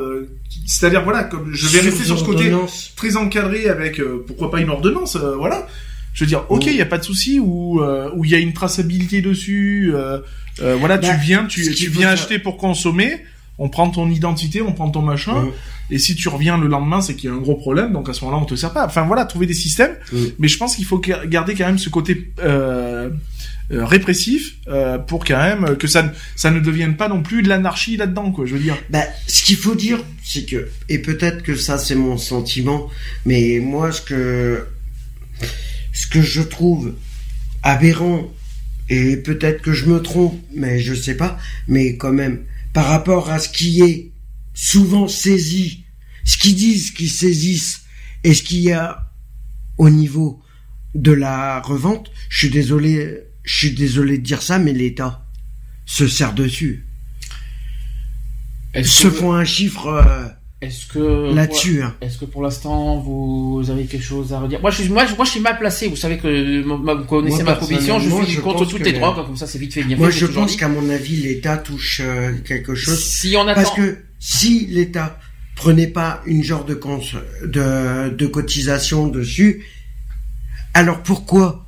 C'est-à-dire 0.66 1.05
voilà, 1.05 1.23
comme 1.23 1.53
je 1.53 1.69
vais 1.69 1.78
rester 1.78 2.03
sur 2.03 2.19
ce 2.19 2.24
côté 2.24 2.53
très 2.97 3.16
encadré 3.16 3.69
avec 3.69 4.03
pourquoi 4.27 4.51
pas 4.51 4.61
une 4.61 4.70
ordonnance, 4.70 5.16
voilà. 5.16 5.69
Je 6.12 6.24
veux 6.24 6.28
dire, 6.28 6.45
ok, 6.49 6.66
il 6.66 6.74
n'y 6.74 6.83
a 6.83 6.87
pas 6.87 6.99
de 6.99 7.05
souci, 7.05 7.39
ou 7.39 7.81
où 7.81 8.24
il 8.24 8.31
y 8.33 8.35
a 8.35 8.39
une 8.39 8.53
traçabilité 8.53 9.23
dessus. 9.23 9.95
voilà, 10.59 10.99
tu 10.99 11.07
bah, 11.09 11.15
viens, 11.15 11.45
tu, 11.45 11.73
tu 11.73 11.89
viens 11.89 12.09
acheter 12.09 12.41
pour 12.41 12.57
consommer 12.57 13.23
on 13.59 13.69
prend 13.69 13.89
ton 13.91 14.09
identité, 14.11 14.62
on 14.62 14.73
prend 14.73 14.91
ton 14.91 15.03
machin, 15.03 15.47
et 15.91 15.99
si 15.99 16.15
tu 16.15 16.28
reviens 16.28 16.59
le 16.59 16.66
lendemain, 16.66 17.01
c'est 17.01 17.15
qu'il 17.15 17.31
y 17.31 17.33
a 17.33 17.37
un 17.37 17.41
gros 17.41 17.55
problème, 17.55 17.93
donc 17.93 18.09
à 18.09 18.12
ce 18.12 18.24
moment-là, 18.24 18.43
on 18.43 18.47
te 18.47 18.55
sert 18.55 18.73
pas. 18.73 18.85
Enfin 18.87 19.07
voilà, 19.07 19.24
trouver 19.24 19.47
des 19.47 19.55
systèmes, 19.55 19.95
mais 20.39 20.49
je 20.49 20.59
pense 20.59 20.77
qu'il 20.77 20.85
faut 20.85 20.99
garder 20.99 21.55
quand 21.55 21.66
même 21.66 21.78
ce 21.78 21.89
côté 21.89 22.33
euh, 22.41 23.09
euh, 23.73 23.85
répressif 23.85 24.57
euh, 24.69 24.99
pour 24.99 25.24
quand 25.24 25.39
même 25.39 25.77
que 25.77 25.87
ça 25.87 26.03
ne, 26.03 26.09
ça 26.35 26.51
ne 26.51 26.61
devienne 26.61 26.97
pas 26.97 27.09
non 27.09 27.23
plus 27.23 27.43
de 27.43 27.49
l'anarchie 27.49 27.97
là-dedans, 27.97 28.31
quoi. 28.31 28.47
Je 28.47 28.55
veux 28.55 28.61
dire. 28.61 28.77
Bah, 28.91 29.05
ce 29.27 29.45
qu'il 29.45 29.57
faut 29.57 29.74
dire, 29.74 29.99
c'est 30.23 30.45
que, 30.45 30.69
et 30.89 30.99
peut-être 30.99 31.43
que 31.43 31.57
ça 31.57 31.78
c'est 31.78 31.95
mon 31.95 32.19
sentiment, 32.19 32.89
mais 33.24 33.61
moi 33.61 33.93
ce 33.93 34.03
que 34.03 34.66
ce 35.93 36.07
que 36.07 36.20
je 36.20 36.43
trouve 36.43 36.95
aberrant 37.62 38.31
et 38.89 39.16
peut-être 39.16 39.62
que 39.62 39.73
je 39.73 39.87
me 39.87 40.01
trompe, 40.01 40.39
mais 40.55 40.78
je 40.78 40.95
sais 40.95 41.16
pas, 41.16 41.39
mais 41.66 41.97
quand 41.97 42.12
même 42.12 42.43
par 42.77 42.89
rapport 42.89 43.31
à 43.31 43.39
ce 43.39 43.48
qui 43.48 43.81
est 43.81 44.12
souvent 44.53 45.09
saisi, 45.09 45.86
ce 46.24 46.36
qu'ils 46.36 46.57
disent 46.57 46.90
qu'ils 46.90 47.11
saisissent 47.11 47.86
et 48.23 48.35
ce 48.35 48.43
qu'il 48.43 48.61
y 48.61 48.70
a 48.70 49.15
au 49.78 49.89
niveau 49.89 50.43
de 50.94 51.12
la 51.12 51.62
revente, 51.62 52.11
je 52.28 52.36
suis 52.36 52.51
désolé, 52.51 53.23
je 53.44 53.57
suis 53.57 53.70
désolé 53.70 54.19
de 54.19 54.23
dire 54.23 54.43
ça, 54.43 54.59
mais 54.59 54.74
l'État 54.74 55.27
se 55.86 56.07
sert 56.07 56.35
dessus. 56.35 56.86
Se 58.85 59.09
font 59.09 59.32
un 59.32 59.47
chiffre 59.47 59.86
euh, 59.86 60.28
est-ce 60.62 60.87
que 60.87 61.35
là-dessus 61.35 61.83
hein. 61.83 61.95
Est-ce 62.01 62.16
que 62.16 62.24
pour 62.24 62.43
l'instant 62.43 62.99
vous 62.99 63.62
avez 63.69 63.85
quelque 63.85 64.03
chose 64.03 64.33
à 64.33 64.41
redire? 64.41 64.61
Moi, 64.62 64.70
je 64.70 64.83
suis 64.83 64.89
moi, 64.91 65.05
je 65.05 65.31
suis 65.31 65.41
mal 65.41 65.59
placé. 65.59 65.87
Vous 65.87 65.97
savez 65.97 66.16
que 66.16 66.62
vous 66.62 67.05
connaissez 67.05 67.43
ma 67.43 67.57
position. 67.57 67.99
Je 67.99 68.24
suis 68.24 68.41
contre 68.41 68.65
toutes 68.65 68.85
les 68.85 68.95
drogues. 68.95 69.27
Comme 69.27 69.37
ça, 69.37 69.47
c'est 69.47 69.59
vite 69.59 69.74
fait. 69.74 69.83
Bien 69.83 69.99
moi, 69.99 70.11
je 70.11 70.24
pense 70.27 70.57
qu'à 70.57 70.69
mon 70.69 70.89
avis, 70.89 71.16
l'État 71.16 71.59
touche 71.59 72.01
euh, 72.03 72.33
quelque 72.45 72.74
chose. 72.74 72.99
Si 73.05 73.37
on 73.37 73.47
attend... 73.47 73.55
Parce 73.61 73.74
que 73.74 73.99
si 74.19 74.66
l'État 74.66 75.19
prenait 75.57 75.87
pas 75.89 76.23
une 76.27 76.43
genre 76.43 76.65
de 76.65 76.81
de, 77.45 78.11
de 78.15 78.27
cotisation 78.27 79.09
dessus, 79.09 79.65
alors 80.74 81.03
pourquoi 81.03 81.66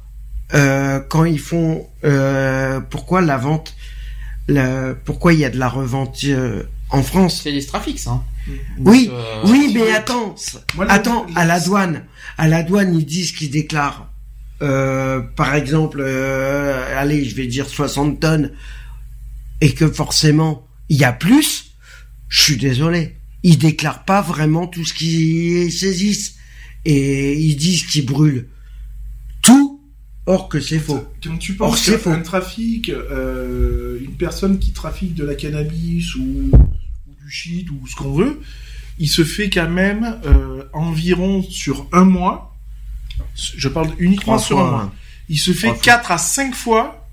euh, 0.55 1.01
quand 1.09 1.27
ils 1.27 1.41
font 1.41 1.87
euh, 2.05 2.81
pourquoi 2.81 3.21
la 3.21 3.37
vente, 3.37 3.75
la, 4.47 4.95
pourquoi 5.05 5.35
il 5.35 5.41
y 5.41 5.45
a 5.45 5.51
de 5.51 5.59
la 5.59 5.69
revente 5.69 6.21
euh, 6.25 6.63
en 6.89 7.03
France? 7.03 7.43
C'est 7.43 7.53
des 7.53 7.65
trafics, 7.65 7.99
ça. 7.99 8.13
Hein. 8.13 8.23
Oui, 8.79 9.11
euh, 9.13 9.43
oui, 9.45 9.73
mais 9.75 9.91
attends, 9.91 10.35
attends, 10.89 11.27
à 11.35 11.45
la 11.45 11.61
douane, 11.61 12.05
à 12.37 12.49
la 12.49 12.63
douane, 12.63 12.95
ils 12.99 13.07
disent 13.07 13.33
qu'ils 13.33 13.51
déclarent, 13.51 14.13
euh, 14.63 15.21
par 15.21 15.55
exemple, 15.55 15.99
euh, 16.01 16.99
allez, 16.99 17.25
je 17.25 17.35
vais 17.35 17.47
dire 17.47 17.69
60 17.69 18.21
tonnes, 18.21 18.53
et 19.61 19.73
que 19.73 19.91
forcément, 19.91 20.67
il 20.89 20.97
y 20.97 21.05
a 21.05 21.13
plus, 21.13 21.73
je 22.29 22.43
suis 22.43 22.57
désolé. 22.57 23.17
Ils 23.43 23.59
déclarent 23.59 24.05
pas 24.05 24.21
vraiment 24.21 24.67
tout 24.67 24.85
ce 24.85 24.95
qu'ils 24.95 25.73
saisissent. 25.73 26.37
Et 26.85 27.35
ils 27.35 27.57
disent 27.57 27.85
qu'ils 27.87 28.07
brûlent 28.07 28.49
tout, 29.43 29.83
or 30.27 30.49
que 30.49 30.61
c'est 30.61 30.79
faux. 30.79 31.05
Quand 31.23 31.37
tu 31.39 31.55
penses 31.55 31.91
qu'un 31.91 32.21
trafic, 32.21 32.89
une 32.89 34.17
personne 34.17 34.59
qui 34.59 34.73
trafique 34.73 35.15
de 35.15 35.25
la 35.25 35.35
cannabis 35.35 36.15
ou 36.15 36.51
ou 37.71 37.87
ce 37.87 37.95
qu'on 37.97 38.13
veut, 38.13 38.41
il 38.99 39.09
se 39.09 39.25
fait 39.25 39.49
quand 39.51 39.69
même 39.69 40.19
euh, 40.27 40.65
environ 40.73 41.43
sur 41.43 41.87
un 41.93 42.05
mois, 42.05 42.57
je 43.35 43.69
parle 43.69 43.91
uniquement 43.99 44.39
sur 44.39 44.61
un 44.61 44.71
mois, 44.71 44.93
il 45.29 45.39
se 45.39 45.53
fait 45.53 45.73
4 45.81 46.11
à 46.11 46.19
5 46.19 46.55
fois 46.55 47.09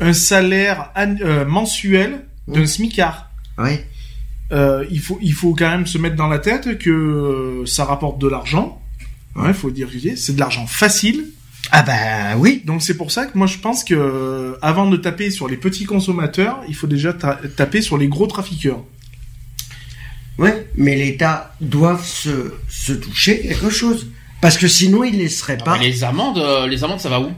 un 0.00 0.12
salaire 0.12 0.90
euh, 0.96 1.44
mensuel 1.44 2.24
d'un 2.48 2.66
smicard. 2.66 3.30
Oui. 3.58 3.78
Euh, 4.52 4.84
il 4.90 4.98
faut 4.98 5.18
il 5.22 5.32
faut 5.32 5.54
quand 5.54 5.70
même 5.70 5.86
se 5.86 5.96
mettre 5.98 6.16
dans 6.16 6.26
la 6.26 6.38
tête 6.38 6.78
que 6.78 7.62
ça 7.66 7.84
rapporte 7.84 8.18
de 8.18 8.26
l'argent. 8.26 8.82
Il 9.36 9.54
faut 9.54 9.70
dire 9.70 9.88
c'est 10.16 10.34
de 10.34 10.40
l'argent 10.40 10.66
facile. 10.66 11.26
Ah 11.70 11.82
bah 11.82 12.36
oui. 12.36 12.62
Donc 12.64 12.82
c'est 12.82 12.96
pour 12.96 13.12
ça 13.12 13.26
que 13.26 13.38
moi 13.38 13.46
je 13.46 13.58
pense 13.58 13.84
que 13.84 14.58
avant 14.60 14.90
de 14.90 14.96
taper 14.96 15.30
sur 15.30 15.48
les 15.48 15.56
petits 15.56 15.84
consommateurs, 15.84 16.60
il 16.68 16.74
faut 16.74 16.88
déjà 16.88 17.12
taper 17.12 17.80
sur 17.80 17.96
les 17.96 18.08
gros 18.08 18.26
trafiqueurs. 18.26 18.82
Ouais, 20.40 20.66
mais 20.74 20.96
l'État 20.96 21.54
doit 21.60 21.98
se, 21.98 22.54
se 22.68 22.94
toucher 22.94 23.42
quelque 23.42 23.68
chose. 23.68 24.06
Parce 24.40 24.56
que 24.56 24.68
sinon, 24.68 25.04
il 25.04 25.12
ne 25.12 25.18
laisserait 25.18 25.58
ah, 25.60 25.64
pas. 25.64 25.78
les 25.78 26.02
amendes, 26.02 26.38
euh, 26.38 26.66
les 26.66 26.82
amendes, 26.82 26.98
ça 26.98 27.10
va 27.10 27.20
où? 27.20 27.30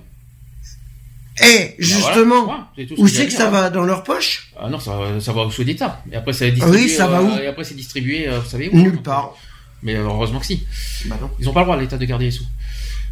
Eh, 1.40 1.58
bah 1.58 1.74
justement, 1.78 2.68
où 2.98 3.08
c'est 3.08 3.26
que 3.26 3.32
ça 3.32 3.50
va 3.50 3.70
dans 3.70 3.82
leur 3.82 4.04
poche? 4.04 4.52
Ah 4.56 4.68
non, 4.68 4.78
ça, 4.78 4.92
ça 5.18 5.32
va 5.32 5.42
au 5.42 5.50
sous 5.50 5.64
d'État. 5.64 6.00
Et 6.12 6.14
après, 6.14 6.32
ça 6.32 6.48
distribué. 6.48 6.82
Oui, 6.82 6.88
ça 6.88 7.08
va 7.08 7.22
où? 7.22 7.38
Et 7.38 7.48
après, 7.48 7.64
c'est 7.64 7.74
distribué, 7.74 8.28
euh, 8.28 8.38
vous 8.38 8.48
savez 8.48 8.70
où 8.72 8.76
Nulle 8.76 9.02
part. 9.02 9.34
Mais 9.82 9.96
heureusement 9.96 10.38
que 10.38 10.46
si. 10.46 10.64
Bah 11.06 11.16
non. 11.20 11.28
Ils 11.40 11.46
n'ont 11.46 11.52
pas 11.52 11.60
le 11.60 11.66
droit, 11.66 11.76
l'État, 11.76 11.98
de 11.98 12.04
garder 12.04 12.26
les 12.26 12.30
sous. 12.30 12.46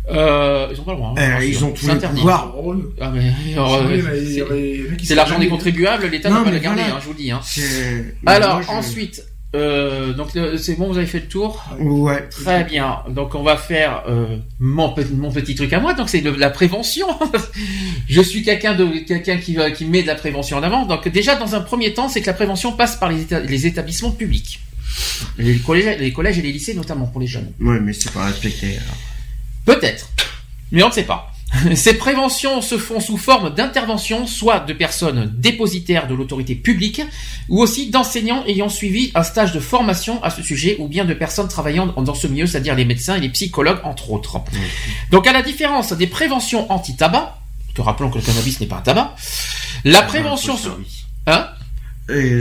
Euh, 0.08 0.68
ils 0.72 0.80
ont 0.80 0.84
pas 0.84 0.92
le 0.92 0.98
droit. 0.98 1.14
Hein, 1.16 1.38
eh, 1.40 1.48
ils 1.48 1.64
ont 1.64 1.72
tous 1.72 1.88
les 1.88 1.96
pouvoirs. 1.96 2.54
Ah, 3.00 3.10
mais, 3.12 3.32
c'est 5.02 5.14
l'argent 5.16 5.38
des 5.38 5.48
contribuables, 5.48 6.06
l'État 6.06 6.30
n'a 6.30 6.42
pas 6.42 6.50
le 6.52 6.58
garder, 6.58 6.82
hein, 6.82 6.98
je 7.00 7.06
vous 7.06 7.12
le 7.12 7.18
dis. 7.18 7.30
Hein. 7.32 7.40
Alors, 8.26 8.62
ensuite, 8.68 9.24
euh, 9.56 10.12
donc 10.12 10.30
c'est 10.58 10.76
bon, 10.76 10.88
vous 10.88 10.98
avez 10.98 11.06
fait 11.06 11.20
le 11.20 11.26
tour. 11.26 11.64
Ouais. 11.80 12.28
Très 12.28 12.64
bien. 12.64 13.00
Donc 13.08 13.34
on 13.34 13.42
va 13.42 13.56
faire 13.56 14.04
euh, 14.08 14.36
mon, 14.60 14.94
mon 15.14 15.32
petit 15.32 15.54
truc 15.54 15.72
à 15.72 15.80
moi. 15.80 15.94
Donc 15.94 16.08
c'est 16.08 16.20
de 16.20 16.30
la 16.30 16.50
prévention. 16.50 17.06
je 18.08 18.20
suis 18.20 18.42
quelqu'un 18.42 18.74
de 18.74 18.86
quelqu'un 19.06 19.38
qui 19.38 19.56
qui 19.74 19.84
met 19.86 20.02
de 20.02 20.06
la 20.06 20.14
prévention 20.14 20.58
en 20.58 20.62
avant. 20.62 20.86
Donc 20.86 21.08
déjà 21.08 21.34
dans 21.34 21.54
un 21.54 21.60
premier 21.60 21.92
temps, 21.94 22.08
c'est 22.08 22.20
que 22.20 22.26
la 22.26 22.34
prévention 22.34 22.72
passe 22.72 22.96
par 22.96 23.10
les, 23.10 23.26
les 23.46 23.66
établissements 23.66 24.12
publics, 24.12 24.60
les 25.36 25.58
collèges, 25.58 25.98
les 25.98 26.12
collèges 26.12 26.38
et 26.38 26.42
les 26.42 26.52
lycées 26.52 26.74
notamment 26.74 27.06
pour 27.06 27.20
les 27.20 27.26
jeunes. 27.26 27.50
Ouais, 27.60 27.80
mais 27.80 27.92
c'est 27.92 28.12
pas 28.12 28.26
respecté. 28.26 28.78
Peut-être, 29.64 30.08
mais 30.70 30.82
on 30.84 30.88
ne 30.88 30.92
sait 30.92 31.02
pas. 31.04 31.32
Ces 31.74 31.94
préventions 31.94 32.62
se 32.62 32.78
font 32.78 33.00
sous 33.00 33.16
forme 33.16 33.54
d'intervention, 33.54 34.26
soit 34.26 34.60
de 34.60 34.72
personnes 34.72 35.32
dépositaires 35.36 36.06
de 36.06 36.14
l'autorité 36.14 36.54
publique, 36.54 37.02
ou 37.48 37.60
aussi 37.60 37.90
d'enseignants 37.90 38.44
ayant 38.46 38.68
suivi 38.68 39.10
un 39.14 39.22
stage 39.22 39.52
de 39.52 39.60
formation 39.60 40.22
à 40.22 40.30
ce 40.30 40.42
sujet, 40.42 40.76
ou 40.78 40.88
bien 40.88 41.04
de 41.04 41.14
personnes 41.14 41.48
travaillant 41.48 41.86
dans 41.86 42.14
ce 42.14 42.26
milieu, 42.26 42.46
c'est-à-dire 42.46 42.74
les 42.74 42.84
médecins 42.84 43.16
et 43.16 43.20
les 43.20 43.28
psychologues, 43.28 43.80
entre 43.84 44.10
autres. 44.10 44.40
Donc 45.10 45.26
à 45.26 45.32
la 45.32 45.42
différence 45.42 45.92
des 45.92 46.06
préventions 46.06 46.70
anti-tabac, 46.70 47.38
que 47.74 47.82
rappelons 47.82 48.10
que 48.10 48.18
le 48.18 48.24
cannabis 48.24 48.60
n'est 48.60 48.66
pas 48.66 48.76
un 48.76 48.82
tabac, 48.82 49.14
la 49.84 50.02
prévention... 50.02 50.56
Hein? 51.26 51.48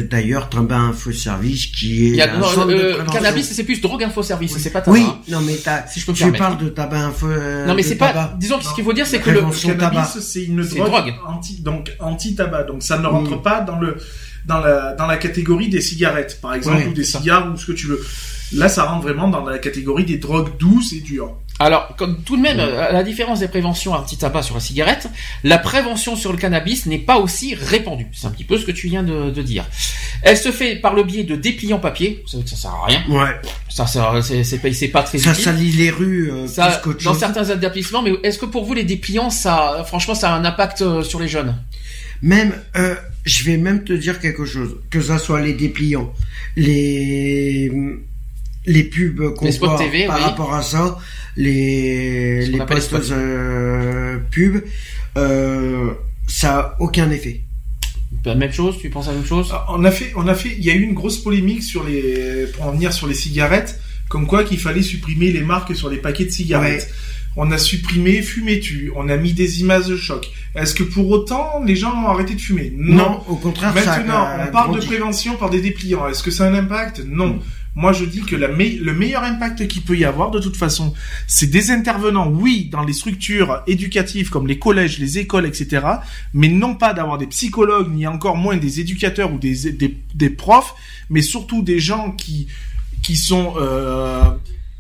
D'ailleurs, 0.10 0.50
Tabac 0.50 0.76
Info 0.76 1.12
Service 1.12 1.68
qui 1.68 2.08
est. 2.08 2.10
Il 2.10 2.16
y 2.16 2.22
a, 2.22 2.30
euh, 2.34 3.06
cannabis, 3.06 3.50
c'est 3.52 3.64
plus 3.64 3.82
drogue 3.82 4.04
info 4.04 4.24
service, 4.24 4.58
c'est 4.58 4.72
pas 4.72 4.82
tabac. 4.82 4.98
Oui, 4.98 5.06
non 5.30 5.42
mais 5.42 5.58
si 5.88 6.00
je 6.00 6.06
peux 6.06 6.14
tu 6.14 6.32
parles 6.32 6.58
de 6.58 6.70
tabac 6.70 7.00
info. 7.00 7.28
Euh, 7.28 7.66
non 7.66 7.74
mais 7.74 7.84
c'est 7.84 7.96
pas. 7.96 8.34
Disons 8.38 8.60
ce 8.62 8.74
qu'il 8.74 8.84
faut 8.84 8.94
dire, 8.94 9.08
c'est 9.08 9.20
que 9.20 9.30
le, 9.30 9.42
cannabis, 9.42 10.20
c'est 10.20 10.44
une 10.44 10.64
drogue, 10.64 11.14
anti 11.26 11.62
donc 11.62 11.96
anti 12.00 12.36
tabac, 12.36 12.64
donc 12.64 12.84
ça 12.84 12.98
ne 12.98 13.08
rentre 13.08 13.38
mm. 13.38 13.42
pas 13.42 13.62
dans 13.62 13.80
le 13.80 13.98
dans 14.46 14.60
la 14.60 14.94
dans 14.94 15.08
la 15.08 15.18
catégorie 15.18 15.70
des 15.70 15.82
cigarettes, 15.82 16.40
par 16.42 16.54
exemple, 16.54 16.88
ou 16.90 16.94
des 16.94 17.04
cigares 17.04 17.52
ou 17.52 17.58
ce 17.58 17.66
que 17.66 17.74
tu 17.74 17.88
veux. 17.88 18.02
Là, 18.54 18.68
ça 18.68 18.86
rentre 18.86 19.04
vraiment 19.04 19.28
dans 19.28 19.46
la 19.46 19.60
catégorie 19.60 20.06
des 20.06 20.18
drogues 20.18 20.58
douces 20.58 20.94
et 20.94 21.02
dures. 21.02 21.36
Alors, 21.62 21.94
comme 21.98 22.24
tout 22.24 22.38
de 22.38 22.42
même, 22.42 22.60
à 22.60 22.94
la 22.94 23.04
différence 23.04 23.40
des 23.42 23.50
préventions 23.50 23.92
anti-tabac 23.92 24.44
sur 24.44 24.56
la 24.56 24.62
cigarette, 24.62 25.10
la 25.44 25.58
prévention 25.58 26.16
sur 26.16 26.32
le 26.32 26.38
cannabis 26.38 26.86
n'est 26.86 27.00
pas 27.00 27.18
aussi 27.18 27.54
répandue. 27.54 28.08
C'est 28.14 28.28
un 28.28 28.32
petit 28.32 28.46
peu 28.46 28.58
ce 28.58 28.66
que 28.66 28.72
tu 28.72 28.88
viens 28.88 29.04
de, 29.04 29.42
dire. 29.42 29.66
Elle 30.22 30.38
se 30.38 30.52
fait 30.52 30.78
par 30.78 30.94
le 30.94 31.04
biais 31.04 31.26
de 31.26 31.36
dépliants 31.36 31.80
papier. 31.80 32.24
Ça, 32.28 32.38
ça 32.46 32.56
sert 32.56 32.72
à 32.72 32.86
rien. 32.86 33.04
Ouais. 33.10 33.36
Ça, 33.68 33.86
c'est 33.86 34.88
pas, 34.88 35.04
très 35.04 35.18
ça 35.18 35.34
salit 35.34 35.72
les 35.72 35.90
rues. 35.90 36.32
Euh, 36.32 36.48
ça, 36.48 36.82
dans 37.04 37.14
certains 37.14 37.44
établissements. 37.44 38.02
Mais 38.02 38.14
est-ce 38.24 38.40
que 38.40 38.46
pour 38.46 38.64
vous 38.64 38.74
les 38.74 38.84
dépliants, 38.84 39.30
ça, 39.30 39.84
franchement, 39.86 40.16
ça 40.16 40.34
a 40.34 40.38
un 40.38 40.46
impact 40.46 40.82
euh, 40.82 41.04
sur 41.04 41.20
les 41.20 41.28
jeunes? 41.28 41.56
Même, 42.22 42.54
euh, 42.76 42.96
je 43.26 43.44
vais 43.44 43.58
même 43.58 43.84
te 43.84 43.94
dire 43.94 44.20
quelque 44.20 44.46
chose. 44.46 44.78
Que 44.90 45.02
ça 45.02 45.18
soit 45.18 45.42
les 45.42 45.54
dépliants, 45.54 46.14
les 46.56 47.72
les 48.70 48.84
pubs 48.84 49.34
qu'on 49.34 49.50
voit 49.50 49.78
TV, 49.78 50.06
par 50.06 50.20
rapport 50.22 50.54
à 50.54 50.62
ça, 50.62 50.98
les, 51.36 52.46
les 52.46 52.60
postes 52.60 52.94
euh, 53.12 54.20
pubs, 54.32 54.64
euh, 55.18 55.92
ça 56.28 56.60
a 56.60 56.76
aucun 56.80 57.10
effet. 57.10 57.42
La 58.26 58.36
même 58.36 58.52
chose, 58.52 58.78
tu 58.80 58.90
penses 58.90 59.08
à 59.08 59.12
la 59.12 59.18
même 59.18 59.26
chose? 59.26 59.50
Ah, 59.52 59.66
On 59.70 59.84
a 59.84 59.92
fait, 59.92 60.12
on 60.16 60.28
a 60.28 60.36
fait, 60.36 60.56
il 60.58 60.64
y 60.64 60.70
a 60.70 60.76
eu 60.76 60.82
une 60.82 60.94
grosse 60.94 61.18
polémique 61.18 61.64
sur 61.64 61.84
les, 61.84 62.46
pour 62.54 62.68
en 62.68 62.72
venir 62.72 62.94
sur 62.94 63.08
les 63.08 63.14
cigarettes, 63.16 63.80
comme 64.08 64.28
quoi 64.28 64.44
qu'il 64.44 64.60
fallait 64.60 64.84
supprimer 64.84 65.32
les 65.32 65.42
marques 65.42 65.76
sur 65.76 65.90
les 65.90 65.98
paquets 65.98 66.26
de 66.26 66.32
cigarettes. 66.32 66.92
on 67.36 67.52
a 67.52 67.58
supprimé 67.58 68.22
fumer 68.22 68.60
tu, 68.60 68.92
on 68.96 69.10
a 69.10 69.18
mis 69.18 69.34
des 69.34 69.62
images 69.62 69.88
de 69.88 69.96
choc. 69.96 70.30
Est-ce 70.56 70.76
que 70.76 70.84
pour 70.84 71.10
autant 71.10 71.64
les 71.66 71.76
gens 71.76 71.94
ont 72.04 72.08
arrêté 72.08 72.36
de 72.36 72.42
fumer? 72.42 72.72
Non. 72.76 73.22
au 73.28 73.36
contraire. 73.36 73.74
Maintenant, 73.74 74.28
on 74.48 74.52
parle 74.52 74.80
de 74.80 74.86
prévention 74.86 75.36
par 75.38 75.50
des 75.50 75.62
dépliants. 75.62 76.08
Est-ce 76.08 76.22
que 76.22 76.32
ça 76.32 76.46
a 76.46 76.50
un 76.50 76.54
impact? 76.54 77.04
Non. 77.08 77.36
Mm. 77.36 77.42
Moi, 77.76 77.94
je 77.94 78.04
dis 78.04 78.22
que 78.22 78.36
la 78.36 78.48
le 78.48 78.94
meilleur 78.94 79.24
impact 79.24 79.68
qu'il 79.68 79.84
peut 79.84 79.98
y 79.98 80.04
avoir, 80.04 80.32
de 80.32 80.40
toute 80.40 80.58
façon, 80.58 80.94
c'est 81.28 81.50
des 81.50 81.72
intervenants, 81.72 82.28
oui, 82.28 82.68
dans 82.72 82.84
les 82.84 82.94
structures 82.94 83.62
éducatives 83.68 84.30
comme 84.30 84.48
les 84.48 84.58
collèges, 84.58 85.00
les 85.00 85.20
écoles, 85.20 85.46
etc., 85.46 85.86
mais 86.34 86.50
non 86.50 86.76
pas 86.76 86.94
d'avoir 86.94 87.18
des 87.18 87.28
psychologues, 87.28 87.94
ni 87.94 88.08
encore 88.08 88.36
moins 88.36 88.58
des 88.58 88.80
éducateurs 88.80 89.32
ou 89.34 89.38
des, 89.38 89.72
des, 89.72 89.98
des 90.14 90.30
profs, 90.30 90.74
mais 91.10 91.22
surtout 91.22 91.62
des 91.62 91.80
gens 91.80 92.12
qui, 92.12 92.48
qui 93.04 93.16
sont, 93.16 93.54
euh, 93.58 94.24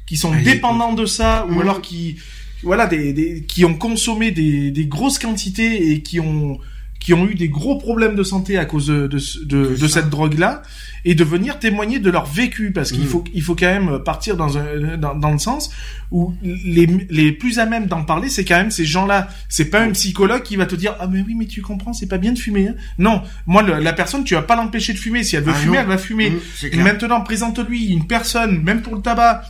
qui 0.05 0.17
sont 0.17 0.33
dépendants 0.41 0.93
de 0.93 1.05
ça, 1.05 1.45
ou 1.47 1.55
mmh. 1.55 1.61
alors 1.61 1.81
qui, 1.81 2.17
voilà, 2.63 2.87
des, 2.87 3.13
des, 3.13 3.43
qui 3.43 3.65
ont 3.65 3.75
consommé 3.75 4.31
des, 4.31 4.71
des 4.71 4.85
grosses 4.87 5.19
quantités 5.19 5.91
et 5.91 6.01
qui 6.01 6.19
ont, 6.19 6.59
qui 6.99 7.13
ont 7.13 7.25
eu 7.27 7.35
des 7.35 7.49
gros 7.49 7.77
problèmes 7.77 8.15
de 8.15 8.23
santé 8.23 8.57
à 8.57 8.65
cause 8.65 8.87
de, 8.87 9.07
de, 9.07 9.75
de, 9.75 9.87
cette 9.87 10.09
drogue-là 10.09 10.61
et 11.05 11.15
de 11.15 11.23
venir 11.23 11.57
témoigner 11.57 11.99
de 11.99 12.09
leur 12.09 12.25
vécu 12.25 12.71
parce 12.71 12.91
qu'il 12.91 13.05
mmh. 13.05 13.07
faut 13.07 13.23
il 13.33 13.41
faut 13.41 13.55
quand 13.55 13.67
même 13.67 13.99
partir 13.99 14.35
dans 14.35 14.57
un 14.57 14.97
dans, 14.97 15.15
dans 15.15 15.31
le 15.31 15.37
sens 15.37 15.71
où 16.11 16.33
les, 16.43 16.87
les 17.09 17.31
plus 17.31 17.57
à 17.59 17.65
même 17.65 17.85
d'en 17.85 18.03
parler 18.03 18.27
c'est 18.29 18.43
quand 18.43 18.57
même 18.57 18.71
ces 18.71 18.85
gens-là. 18.85 19.29
C'est 19.47 19.69
pas 19.69 19.81
un 19.81 19.91
psychologue 19.91 20.43
qui 20.43 20.57
va 20.57 20.65
te 20.65 20.75
dire 20.75 20.95
ah 20.99 21.07
mais 21.07 21.23
oui 21.25 21.35
mais 21.35 21.45
tu 21.45 21.61
comprends 21.61 21.93
c'est 21.93 22.07
pas 22.07 22.17
bien 22.17 22.33
de 22.33 22.39
fumer 22.39 22.67
hein. 22.67 22.75
non. 22.97 23.21
Moi 23.47 23.63
la 23.63 23.93
personne 23.93 24.25
tu 24.25 24.33
vas 24.33 24.41
pas 24.41 24.57
l'empêcher 24.57 24.93
de 24.93 24.99
fumer. 24.99 25.23
Si 25.23 25.37
elle 25.37 25.43
veut 25.43 25.53
ah 25.55 25.59
fumer 25.59 25.77
elle 25.77 25.87
va 25.87 25.97
fumer. 25.97 26.31
Mmh, 26.31 26.81
maintenant 26.81 27.21
présente-lui 27.21 27.87
une 27.87 28.07
personne 28.07 28.61
même 28.61 28.81
pour 28.81 28.95
le 28.95 29.01
tabac 29.01 29.43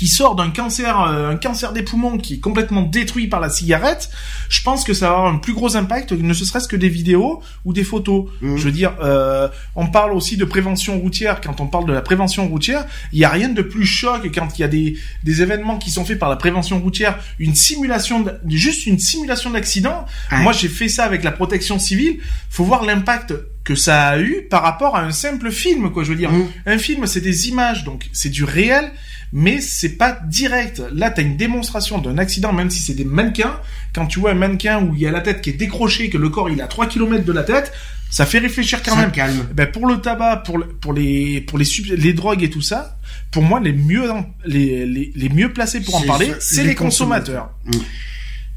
qui 0.00 0.08
sort 0.08 0.34
d'un 0.34 0.48
cancer, 0.48 0.98
euh, 0.98 1.28
un 1.28 1.36
cancer 1.36 1.74
des 1.74 1.82
poumons 1.82 2.16
qui 2.16 2.32
est 2.32 2.40
complètement 2.40 2.80
détruit 2.80 3.26
par 3.26 3.38
la 3.38 3.50
cigarette, 3.50 4.08
je 4.48 4.62
pense 4.62 4.82
que 4.82 4.94
ça 4.94 5.10
va 5.10 5.16
avoir 5.18 5.34
un 5.34 5.36
plus 5.36 5.52
gros 5.52 5.76
impact, 5.76 6.12
ne 6.12 6.32
serait-ce 6.32 6.68
que 6.68 6.76
des 6.76 6.88
vidéos 6.88 7.42
ou 7.66 7.74
des 7.74 7.84
photos. 7.84 8.24
Mmh. 8.40 8.56
Je 8.56 8.64
veux 8.64 8.72
dire, 8.72 8.94
euh, 9.02 9.46
on 9.76 9.88
parle 9.88 10.14
aussi 10.14 10.38
de 10.38 10.46
prévention 10.46 10.98
routière. 10.98 11.42
Quand 11.42 11.60
on 11.60 11.66
parle 11.66 11.84
de 11.84 11.92
la 11.92 12.00
prévention 12.00 12.48
routière, 12.48 12.86
il 13.12 13.18
y 13.18 13.26
a 13.26 13.28
rien 13.28 13.50
de 13.50 13.60
plus 13.60 13.84
choc 13.84 14.26
quand 14.34 14.58
il 14.58 14.62
y 14.62 14.64
a 14.64 14.68
des, 14.68 14.96
des 15.22 15.42
événements 15.42 15.76
qui 15.76 15.90
sont 15.90 16.06
faits 16.06 16.18
par 16.18 16.30
la 16.30 16.36
prévention 16.36 16.80
routière, 16.80 17.18
une 17.38 17.54
simulation, 17.54 18.24
juste 18.48 18.86
une 18.86 18.98
simulation 18.98 19.50
d'accident. 19.50 20.06
Moi, 20.32 20.52
j'ai 20.52 20.68
fait 20.68 20.88
ça 20.88 21.04
avec 21.04 21.24
la 21.24 21.30
protection 21.30 21.78
civile. 21.78 22.20
Faut 22.48 22.64
voir 22.64 22.86
l'impact 22.86 23.34
que 23.64 23.74
ça 23.74 24.08
a 24.08 24.18
eu 24.18 24.46
par 24.48 24.62
rapport 24.62 24.96
à 24.96 25.02
un 25.02 25.12
simple 25.12 25.50
film, 25.50 25.92
quoi. 25.92 26.04
Je 26.04 26.08
veux 26.08 26.16
dire, 26.16 26.32
mmh. 26.32 26.48
un 26.64 26.78
film, 26.78 27.06
c'est 27.06 27.20
des 27.20 27.48
images, 27.48 27.84
donc 27.84 28.08
c'est 28.14 28.30
du 28.30 28.44
réel 28.44 28.90
mais 29.32 29.60
c'est 29.60 29.96
pas 29.96 30.18
direct. 30.26 30.82
Là, 30.92 31.10
t'as 31.10 31.22
une 31.22 31.36
démonstration 31.36 31.98
d'un 31.98 32.18
accident, 32.18 32.52
même 32.52 32.70
si 32.70 32.80
c'est 32.80 32.94
des 32.94 33.04
mannequins. 33.04 33.60
Quand 33.94 34.06
tu 34.06 34.20
vois 34.20 34.32
un 34.32 34.34
mannequin 34.34 34.82
où 34.82 34.94
il 34.94 35.00
y 35.00 35.06
a 35.06 35.10
la 35.10 35.20
tête 35.20 35.40
qui 35.40 35.50
est 35.50 35.54
décrochée, 35.54 36.10
que 36.10 36.18
le 36.18 36.28
corps 36.28 36.50
il 36.50 36.58
est 36.58 36.62
à 36.62 36.66
3 36.66 36.86
km 36.86 37.24
de 37.24 37.32
la 37.32 37.42
tête, 37.42 37.72
ça 38.10 38.26
fait 38.26 38.38
réfléchir 38.38 38.82
quand 38.82 38.96
même. 38.96 39.12
calme. 39.12 39.46
Ben 39.54 39.70
pour 39.70 39.86
le 39.86 40.00
tabac, 40.00 40.38
pour 40.38 40.58
pour 40.80 40.92
les 40.92 41.40
pour 41.42 41.58
les 41.58 41.66
les 41.96 42.12
drogues 42.12 42.42
et 42.42 42.50
tout 42.50 42.60
ça, 42.60 42.98
pour 43.30 43.42
moi 43.42 43.60
les 43.60 43.72
mieux 43.72 44.10
les 44.44 44.84
les, 44.84 45.12
les 45.14 45.28
mieux 45.28 45.52
placés 45.52 45.80
pour 45.80 45.94
en 45.94 46.02
parler, 46.02 46.32
c'est 46.40 46.64
les, 46.64 46.74
consommateurs. 46.74 47.50
Mm. 47.66 47.70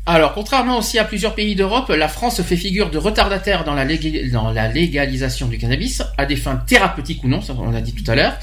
Alors, 0.06 0.34
contrairement 0.34 0.80
aussi 0.80 1.00
à 1.00 1.06
plusieurs 1.06 1.34
pays 1.34 1.56
d'Europe, 1.56 1.88
la 1.88 2.10
France 2.10 2.42
fait 2.42 2.58
figure 2.58 2.90
de 2.90 2.98
retardataire 2.98 3.64
dans 3.64 3.74
la, 3.74 3.86
dans 4.32 4.52
la 4.52 4.68
légalisation 4.68 5.48
du 5.48 5.58
cannabis, 5.58 6.04
à 6.18 6.26
des 6.26 6.36
fins 6.36 6.58
thérapeutiques 6.58 7.24
ou 7.24 7.30
non, 7.30 7.42
ça 7.42 7.54
on 7.58 7.72
l'a 7.72 7.80
dit 7.80 7.94
tout 7.94 8.10
à 8.12 8.16
l'heure. 8.16 8.38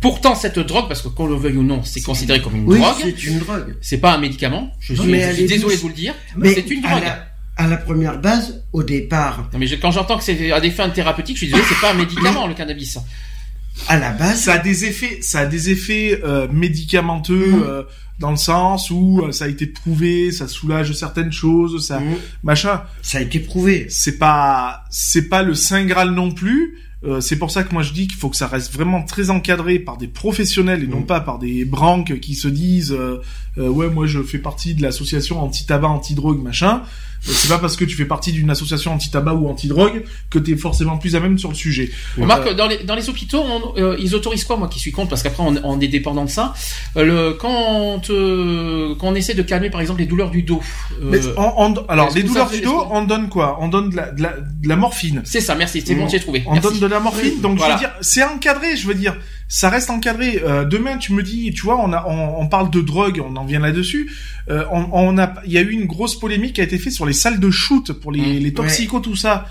Pourtant, 0.00 0.34
cette 0.34 0.58
drogue, 0.58 0.88
parce 0.88 1.02
que 1.02 1.08
qu'on 1.08 1.26
le 1.26 1.34
veuille 1.34 1.58
ou 1.58 1.62
non, 1.62 1.82
c'est 1.84 2.00
considéré 2.00 2.40
comme 2.40 2.56
une 2.56 2.64
oui, 2.64 2.80
drogue. 2.80 2.96
c'est 3.02 3.24
une 3.24 3.40
drogue. 3.40 3.76
C'est 3.82 3.98
pas 3.98 4.14
un 4.14 4.18
médicament. 4.18 4.70
Je 4.80 4.94
suis, 4.94 5.12
désolé 5.46 5.76
de 5.76 5.80
vous 5.80 5.88
le 5.88 5.94
dire. 5.94 6.14
Mais 6.36 6.54
c'est 6.54 6.70
une 6.70 6.80
drogue. 6.80 7.02
À 7.58 7.66
la, 7.66 7.76
première 7.76 8.18
base, 8.18 8.64
au 8.72 8.82
départ. 8.82 9.50
Non, 9.52 9.58
mais 9.58 9.68
quand 9.76 9.90
j'entends 9.90 10.16
que 10.16 10.24
c'est 10.24 10.50
à 10.50 10.60
des 10.60 10.70
fins 10.70 10.88
thérapeutiques, 10.88 11.36
je 11.36 11.44
suis 11.44 11.48
désolé, 11.48 11.62
c'est 11.68 11.80
pas 11.80 11.92
un 11.92 11.96
médicament, 11.96 12.46
le 12.46 12.54
cannabis. 12.54 12.98
À 13.88 13.98
la 13.98 14.10
base. 14.12 14.42
Ça 14.42 14.54
a 14.54 14.58
des 14.58 14.84
effets, 14.84 15.18
ça 15.22 15.40
a 15.40 15.46
des 15.46 15.70
effets 15.70 16.20
euh, 16.24 16.46
médicamenteux, 16.52 17.52
mmh. 17.52 17.62
euh, 17.62 17.82
dans 18.18 18.30
le 18.30 18.36
sens 18.36 18.90
où 18.90 19.20
euh, 19.22 19.32
ça 19.32 19.46
a 19.46 19.48
été 19.48 19.66
prouvé, 19.66 20.30
ça 20.30 20.46
soulage 20.46 20.92
certaines 20.92 21.32
choses, 21.32 21.86
ça 21.86 22.00
mmh. 22.00 22.14
machin. 22.42 22.82
Ça 23.02 23.18
a 23.18 23.20
été 23.20 23.40
prouvé. 23.40 23.86
C'est 23.88 24.18
pas 24.18 24.84
c'est 24.90 25.28
pas 25.28 25.42
le 25.42 25.54
saint 25.54 25.84
graal 25.84 26.10
non 26.10 26.30
plus. 26.30 26.78
Euh, 27.04 27.20
c'est 27.20 27.36
pour 27.36 27.50
ça 27.50 27.64
que 27.64 27.72
moi 27.72 27.82
je 27.82 27.92
dis 27.92 28.06
qu'il 28.06 28.16
faut 28.16 28.30
que 28.30 28.36
ça 28.36 28.46
reste 28.46 28.72
vraiment 28.72 29.02
très 29.02 29.30
encadré 29.30 29.80
par 29.80 29.96
des 29.96 30.06
professionnels 30.06 30.84
et 30.84 30.86
non 30.86 31.00
mmh. 31.00 31.06
pas 31.06 31.20
par 31.20 31.38
des 31.40 31.64
branques 31.64 32.20
qui 32.20 32.36
se 32.36 32.46
disent 32.46 32.96
euh, 33.58 33.68
ouais 33.68 33.88
moi 33.88 34.06
je 34.06 34.22
fais 34.22 34.38
partie 34.38 34.74
de 34.74 34.82
l'association 34.82 35.42
anti-tabac 35.42 35.88
anti-drogue 35.88 36.42
machin 36.42 36.82
c'est 37.24 37.48
pas 37.48 37.58
parce 37.58 37.76
que 37.76 37.84
tu 37.84 37.94
fais 37.94 38.04
partie 38.04 38.32
d'une 38.32 38.50
association 38.50 38.92
anti-tabac 38.92 39.34
ou 39.34 39.48
anti-drogue 39.48 40.04
que 40.28 40.38
tu 40.38 40.52
es 40.52 40.56
forcément 40.56 40.98
plus 40.98 41.14
à 41.14 41.20
même 41.20 41.38
sur 41.38 41.50
le 41.50 41.54
sujet. 41.54 41.90
Remarque, 42.18 42.48
euh, 42.48 42.54
dans, 42.54 42.66
les, 42.66 42.78
dans 42.78 42.96
les 42.96 43.08
hôpitaux, 43.08 43.44
euh, 43.76 43.96
ils 44.00 44.14
autorisent 44.14 44.44
quoi, 44.44 44.56
moi 44.56 44.68
qui 44.68 44.80
suis 44.80 44.90
contre, 44.90 45.10
parce 45.10 45.22
qu'après 45.22 45.42
on, 45.42 45.54
on, 45.62 45.80
est 45.80 45.88
dépendant 45.88 46.24
de 46.24 46.30
ça. 46.30 46.52
Euh, 46.96 47.04
le, 47.04 47.32
quand, 47.34 48.00
quand 48.98 49.08
on 49.08 49.14
essaie 49.14 49.34
de 49.34 49.42
calmer 49.42 49.70
par 49.70 49.80
exemple 49.80 50.00
les 50.00 50.06
douleurs 50.06 50.30
du 50.30 50.42
dos. 50.42 50.60
alors 51.88 52.10
les 52.14 52.22
douleurs 52.24 52.50
du 52.50 52.60
dos, 52.60 52.86
on 52.90 53.04
donne 53.04 53.28
quoi? 53.28 53.58
On 53.60 53.68
donne 53.68 53.90
de 53.90 53.96
la, 53.96 54.10
de 54.10 54.68
la, 54.68 54.76
morphine. 54.76 55.22
C'est 55.24 55.40
ça, 55.40 55.54
merci, 55.54 55.82
c'est 55.84 55.94
bon, 55.94 56.08
j'ai 56.08 56.20
trouvé. 56.20 56.42
On 56.46 56.58
donne 56.58 56.80
de 56.80 56.86
la 56.86 56.98
morphine, 56.98 57.40
donc 57.40 57.58
je 57.58 57.64
veux 57.64 57.78
dire, 57.78 57.92
c'est 58.00 58.24
encadré, 58.24 58.76
je 58.76 58.86
veux 58.88 58.94
dire 58.94 59.16
ça 59.52 59.68
reste 59.68 59.90
encadré. 59.90 60.42
Euh, 60.42 60.64
demain, 60.64 60.96
tu 60.96 61.12
me 61.12 61.22
dis, 61.22 61.52
tu 61.52 61.60
vois, 61.60 61.78
on 61.78 61.92
a, 61.92 62.06
on, 62.08 62.48
parle 62.48 62.70
de 62.70 62.80
drogue, 62.80 63.22
on 63.22 63.36
en 63.36 63.44
vient 63.44 63.60
là-dessus. 63.60 64.10
Euh, 64.48 64.64
on, 64.70 65.18
a, 65.18 65.34
il 65.44 65.52
y 65.52 65.58
a 65.58 65.60
eu 65.60 65.72
une 65.72 65.84
grosse 65.84 66.18
polémique 66.18 66.54
qui 66.54 66.62
a 66.62 66.64
été 66.64 66.78
faite 66.78 66.94
sur 66.94 67.04
les 67.04 67.12
salles 67.12 67.38
de 67.38 67.50
shoot 67.50 67.92
pour 67.92 68.12
les, 68.12 68.40
mmh. 68.40 68.42
les 68.44 68.54
toxicos, 68.54 69.02
tout 69.02 69.14
ça. 69.14 69.44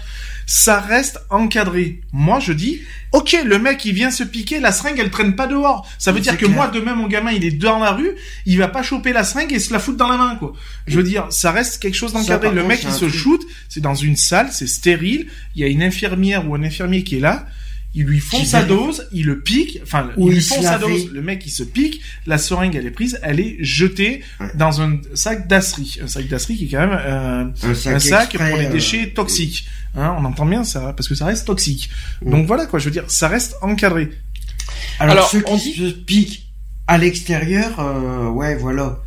Ça 0.47 0.79
reste 0.79 1.19
encadré. 1.29 2.01
Moi, 2.13 2.39
je 2.39 2.51
dis, 2.51 2.81
ok, 3.11 3.43
le 3.45 3.59
mec, 3.59 3.85
il 3.85 3.93
vient 3.93 4.09
se 4.09 4.23
piquer, 4.23 4.59
la 4.59 4.71
seringue, 4.71 4.97
elle 4.97 5.11
traîne 5.11 5.35
pas 5.35 5.45
dehors. 5.45 5.87
Ça 5.99 6.11
veut 6.11 6.19
dire 6.19 6.35
que 6.35 6.47
moi, 6.47 6.67
demain, 6.67 6.95
mon 6.95 7.07
gamin, 7.07 7.31
il 7.31 7.45
est 7.45 7.51
dans 7.51 7.77
la 7.77 7.91
rue, 7.91 8.15
il 8.47 8.57
va 8.57 8.69
pas 8.69 8.81
choper 8.81 9.13
la 9.13 9.23
seringue 9.23 9.53
et 9.53 9.59
se 9.59 9.71
la 9.71 9.77
foutre 9.77 9.97
dans 9.97 10.07
la 10.07 10.17
main, 10.17 10.35
quoi. 10.35 10.53
Je 10.87 10.97
veux 10.97 11.03
dire, 11.03 11.27
ça 11.29 11.51
reste 11.51 11.79
quelque 11.79 11.93
chose 11.93 12.13
d'encadré. 12.13 12.49
Le 12.49 12.63
mec, 12.63 12.81
il 12.83 12.91
se 12.91 13.07
shoot, 13.07 13.45
c'est 13.69 13.81
dans 13.81 13.93
une 13.93 14.15
salle, 14.15 14.47
c'est 14.51 14.65
stérile, 14.65 15.27
il 15.55 15.61
y 15.61 15.63
a 15.63 15.67
une 15.67 15.83
infirmière 15.83 16.49
ou 16.49 16.55
un 16.55 16.63
infirmier 16.63 17.03
qui 17.03 17.17
est 17.17 17.21
là, 17.21 17.45
ils 17.93 18.05
lui 18.05 18.19
font 18.19 18.43
sa 18.45 18.63
dose, 18.63 19.07
ils 19.11 19.25
le 19.25 19.41
piquent, 19.41 19.79
enfin, 19.83 20.09
ils 20.17 20.29
lui 20.29 20.41
font 20.41 20.61
sa 20.61 20.77
dose, 20.77 21.11
le 21.11 21.21
mec 21.21 21.45
il 21.45 21.49
se 21.49 21.63
pique, 21.63 22.01
la 22.25 22.37
seringue 22.37 22.75
elle 22.75 22.85
est 22.85 22.91
prise, 22.91 23.19
elle 23.21 23.39
est 23.39 23.57
jetée 23.59 24.23
dans 24.55 24.81
un 24.81 24.99
sac 25.13 25.47
d'asserie. 25.47 25.99
Un 26.01 26.07
sac 26.07 26.27
d'asserie 26.27 26.57
qui 26.57 26.65
est 26.65 26.69
quand 26.69 26.87
même 26.87 26.97
euh, 26.97 27.45
un, 27.63 27.99
sac, 27.99 28.37
pour 28.37 28.57
les 28.57 28.67
euh, 28.67 28.71
déchets 28.71 29.09
toxiques. 29.09 29.67
Hein, 29.95 30.15
on 30.17 30.23
entend 30.23 30.45
bien 30.45 30.63
ça, 30.63 30.93
parce 30.95 31.09
que 31.09 31.15
ça 31.15 31.25
reste 31.25 31.47
toxique. 31.47 31.89
Donc 32.21 32.47
voilà 32.47 32.65
quoi, 32.65 32.79
je 32.79 32.85
veux 32.85 32.91
dire, 32.91 33.05
ça 33.09 33.27
reste 33.27 33.57
encadré. 33.61 34.11
Alors, 34.99 35.13
Alors 35.13 35.29
ceux 35.29 35.41
qui 35.41 35.73
se 35.73 35.91
piquent 35.91 36.47
à 36.87 36.97
l'extérieur, 36.97 37.79
euh, 37.79 38.29
ouais 38.29 38.55
voilà. 38.55 38.99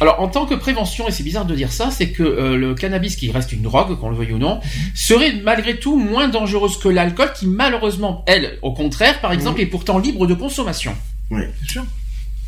Alors, 0.00 0.18
en 0.20 0.28
tant 0.28 0.46
que 0.46 0.54
prévention, 0.54 1.06
et 1.08 1.10
c'est 1.12 1.22
bizarre 1.22 1.44
de 1.44 1.54
dire 1.54 1.70
ça, 1.70 1.90
c'est 1.90 2.08
que 2.08 2.22
euh, 2.22 2.56
le 2.56 2.74
cannabis, 2.74 3.16
qui 3.16 3.30
reste 3.30 3.52
une 3.52 3.60
drogue, 3.60 3.98
qu'on 3.98 4.08
le 4.08 4.16
veuille 4.16 4.32
ou 4.32 4.38
non, 4.38 4.56
mhm. 4.56 4.62
serait 4.94 5.32
malgré 5.42 5.78
tout 5.78 5.96
moins 5.96 6.28
dangereuse 6.28 6.78
que 6.78 6.88
l'alcool, 6.88 7.32
qui 7.34 7.46
malheureusement, 7.46 8.24
elle, 8.26 8.58
au 8.62 8.72
contraire, 8.72 9.20
par 9.20 9.32
exemple, 9.32 9.60
est 9.60 9.66
pourtant 9.66 9.98
libre 9.98 10.26
de 10.26 10.34
consommation. 10.34 10.96
Oui, 11.30 11.42
bien 11.42 11.68
sûr. 11.68 11.84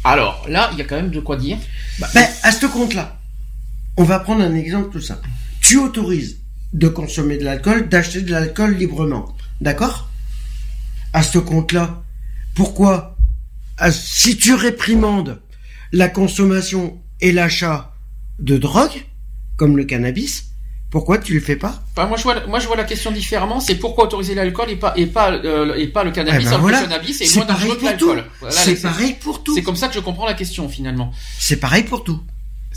Alors, 0.05 0.47
là, 0.49 0.71
il 0.73 0.79
y 0.79 0.81
a 0.81 0.85
quand 0.85 0.97
même 0.97 1.11
de 1.11 1.21
quoi 1.21 1.37
dire. 1.37 1.59
Bah, 1.99 2.09
ben, 2.15 2.27
à 2.43 2.53
ce 2.53 2.67
compte-là, 2.67 3.19
on 3.99 4.05
va 4.05 4.19
prendre 4.19 4.43
un 4.43 4.55
exemple 4.55 4.91
tout 4.91 5.01
simple. 5.01 5.29
Tu 5.61 5.77
autorises 5.77 6.39
de 6.73 6.89
consommer 6.89 7.37
de 7.37 7.45
l'alcool, 7.45 7.89
d'acheter 7.89 8.23
de 8.23 8.31
l'alcool 8.31 8.77
librement. 8.77 9.37
D'accord? 9.61 10.09
À 11.13 11.23
ce 11.23 11.39
compte-là, 11.39 12.03
pourquoi 12.55 13.17
Si 13.91 14.39
tu 14.39 14.55
réprimandes 14.55 15.43
la 15.93 16.09
consommation 16.09 17.02
et 17.23 17.33
l'achat 17.33 17.95
de 18.39 18.59
drogue, 18.59 19.07
comme 19.57 19.77
le 19.77 19.85
cannabis, 19.85 20.53
pourquoi 20.91 21.17
tu 21.17 21.33
le 21.33 21.41
fais 21.41 21.57
pas? 21.57 21.83
Bah, 21.97 22.05
moi, 22.05 22.19
je 22.19 22.23
vois, 22.23 22.47
moi 22.47 22.59
je 22.59 22.67
vois 22.67 22.77
la 22.77 22.85
question 22.85 23.11
différemment, 23.11 23.61
c'est 23.61 23.77
pourquoi 23.77 24.05
autoriser 24.05 24.35
l'alcool 24.35 24.69
et 24.69 24.77
pas 24.77 24.93
et 24.97 25.07
pas 25.07 25.33
euh, 25.33 25.75
et 25.75 25.87
pas 25.87 26.05
le 26.05 26.11
cannabis, 26.11 26.47
eh 26.47 26.51
ben 26.51 26.67
le 26.67 26.73
cannabis 26.73 27.21
est, 27.23 27.37
moins 27.37 27.47
dangereux 27.47 27.77
que 27.77 27.85
l'alcool. 27.87 28.25
c'est 28.51 28.83
pareil 28.83 29.17
pour 29.19 29.43
tout. 29.43 29.55
C'est 29.55 29.63
comme 29.63 29.77
ça 29.77 29.89
que 29.89 29.95
je 29.95 30.01
comprends 30.01 30.27
la 30.27 30.35
question 30.35 30.69
finalement. 30.69 31.11
C'est 31.39 31.57
pareil 31.57 31.85
pour 31.85 32.05
tout. 32.05 32.21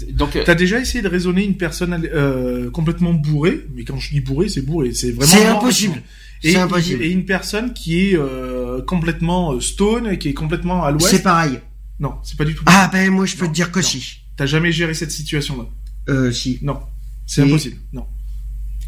Donc, 0.10 0.36
euh, 0.36 0.44
t'as 0.46 0.56
déjà 0.56 0.80
essayé 0.80 1.02
de 1.02 1.08
raisonner 1.08 1.44
une 1.44 1.58
personne 1.58 2.08
euh, 2.14 2.70
complètement 2.70 3.14
bourrée, 3.14 3.66
mais 3.74 3.84
quand 3.84 3.98
je 3.98 4.12
dis 4.12 4.20
bourré, 4.20 4.50
c'est 4.50 4.62
bourré, 4.62 4.94
c'est 4.94 5.12
vraiment. 5.12 5.32
C'est 5.32 5.46
impossible. 5.46 6.02
Et, 6.44 6.56
impossible. 6.58 7.04
Et 7.04 7.10
une 7.10 7.26
personne 7.26 7.74
qui 7.74 8.10
est 8.10 8.18
euh, 8.18 8.82
complètement 8.82 9.60
stone, 9.60 10.18
qui 10.18 10.30
est 10.30 10.34
complètement 10.34 10.84
à 10.84 10.92
l'ouest. 10.92 11.08
C'est 11.08 11.24
pareil. 11.24 11.60
Non, 12.00 12.16
c'est 12.24 12.38
pas 12.38 12.46
du 12.46 12.56
tout. 12.56 12.64
Ah 12.66 12.90
ben 12.92 13.10
moi 13.10 13.26
je 13.26 13.36
peux 13.36 13.48
te 13.48 13.54
dire 13.54 13.72
que 13.72 13.82
si. 13.82 14.22
T'as 14.38 14.45
jamais 14.45 14.72
géré 14.72 14.94
cette 14.94 15.12
situation-là 15.12 15.66
Euh, 16.10 16.32
si. 16.32 16.60
Non, 16.62 16.80
c'est 17.26 17.41
impossible. 17.41 17.78
Non. 17.94 18.06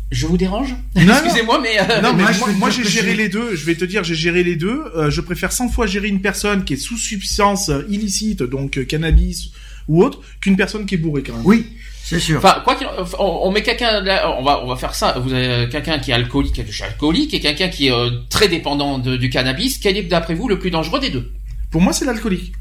Je 0.10 0.26
vous 0.26 0.38
dérange? 0.38 0.74
Excusez-moi, 0.96 1.60
mais 1.62 1.80
euh, 1.80 2.02
non, 2.02 2.14
mais 2.14 2.24
moi, 2.58 2.70
j'ai 2.70 2.86
géré 2.86 3.14
les 3.14 3.28
deux. 3.28 3.56
Je 3.56 3.66
vais 3.66 3.76
te 3.76 3.84
dire, 3.84 4.06
j'ai 4.06 4.16
géré 4.16 4.42
les 4.44 4.56
deux. 4.56 4.84
Euh, 4.96 5.10
je 5.10 5.20
préfère 5.20 5.52
100 5.52 5.68
fois 5.70 5.86
gérer 5.86 6.08
une 6.08 6.22
personne 6.22 6.64
qui 6.64 6.74
est 6.74 6.78
sous 6.78 6.98
substance 6.98 7.70
illicite, 7.90 8.42
donc 8.44 8.78
euh, 8.78 8.86
cannabis 8.86 9.52
ou 9.90 10.04
autre 10.04 10.22
qu'une 10.42 10.56
personne 10.56 10.86
qui 10.86 10.96
est 10.96 10.98
bourrée 10.98 11.24
quand 11.24 11.34
même. 11.34 11.46
Oui, 11.46 11.66
c'est 12.04 12.20
sûr. 12.20 12.38
Enfin, 12.38 12.62
quoi 12.64 12.76
qu'il, 12.76 12.88
on, 13.20 13.52
met 13.52 13.64
quelqu'un, 13.64 14.02
on 14.38 14.44
va, 14.44 14.64
on 14.64 14.68
va 14.68 14.76
faire 14.78 14.96
ça. 14.96 15.20
Vous 15.20 15.34
avez 15.34 15.68
quelqu'un 15.70 16.00
qui 16.00 16.12
est 16.12 16.14
alcoolique, 16.14 16.54
quelque 16.54 16.72
chose 16.72 16.88
alcoolique, 16.88 17.34
et 17.34 17.40
quelqu'un 17.42 17.68
qui 17.68 17.88
est 17.88 17.92
euh, 17.92 18.10
très 18.30 18.48
dépendant 18.48 19.00
du 19.00 19.30
cannabis. 19.30 19.78
Quel 19.78 19.98
est 19.98 20.04
d'après 20.04 20.36
vous 20.36 20.48
le 20.48 20.58
plus 20.60 20.72
dangereux 20.72 21.02
des 21.02 21.10
deux? 21.10 21.32
Pour 21.70 21.82
moi, 21.82 21.92
c'est 21.92 22.06
l'alcoolique. 22.06 22.54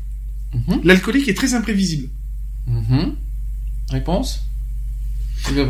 Mhm. 0.53 0.81
L'alcoolique 0.83 1.29
est 1.29 1.35
très 1.35 1.55
imprévisible. 1.55 2.09
Mhm. 2.67 3.15
Réponse 3.91 4.43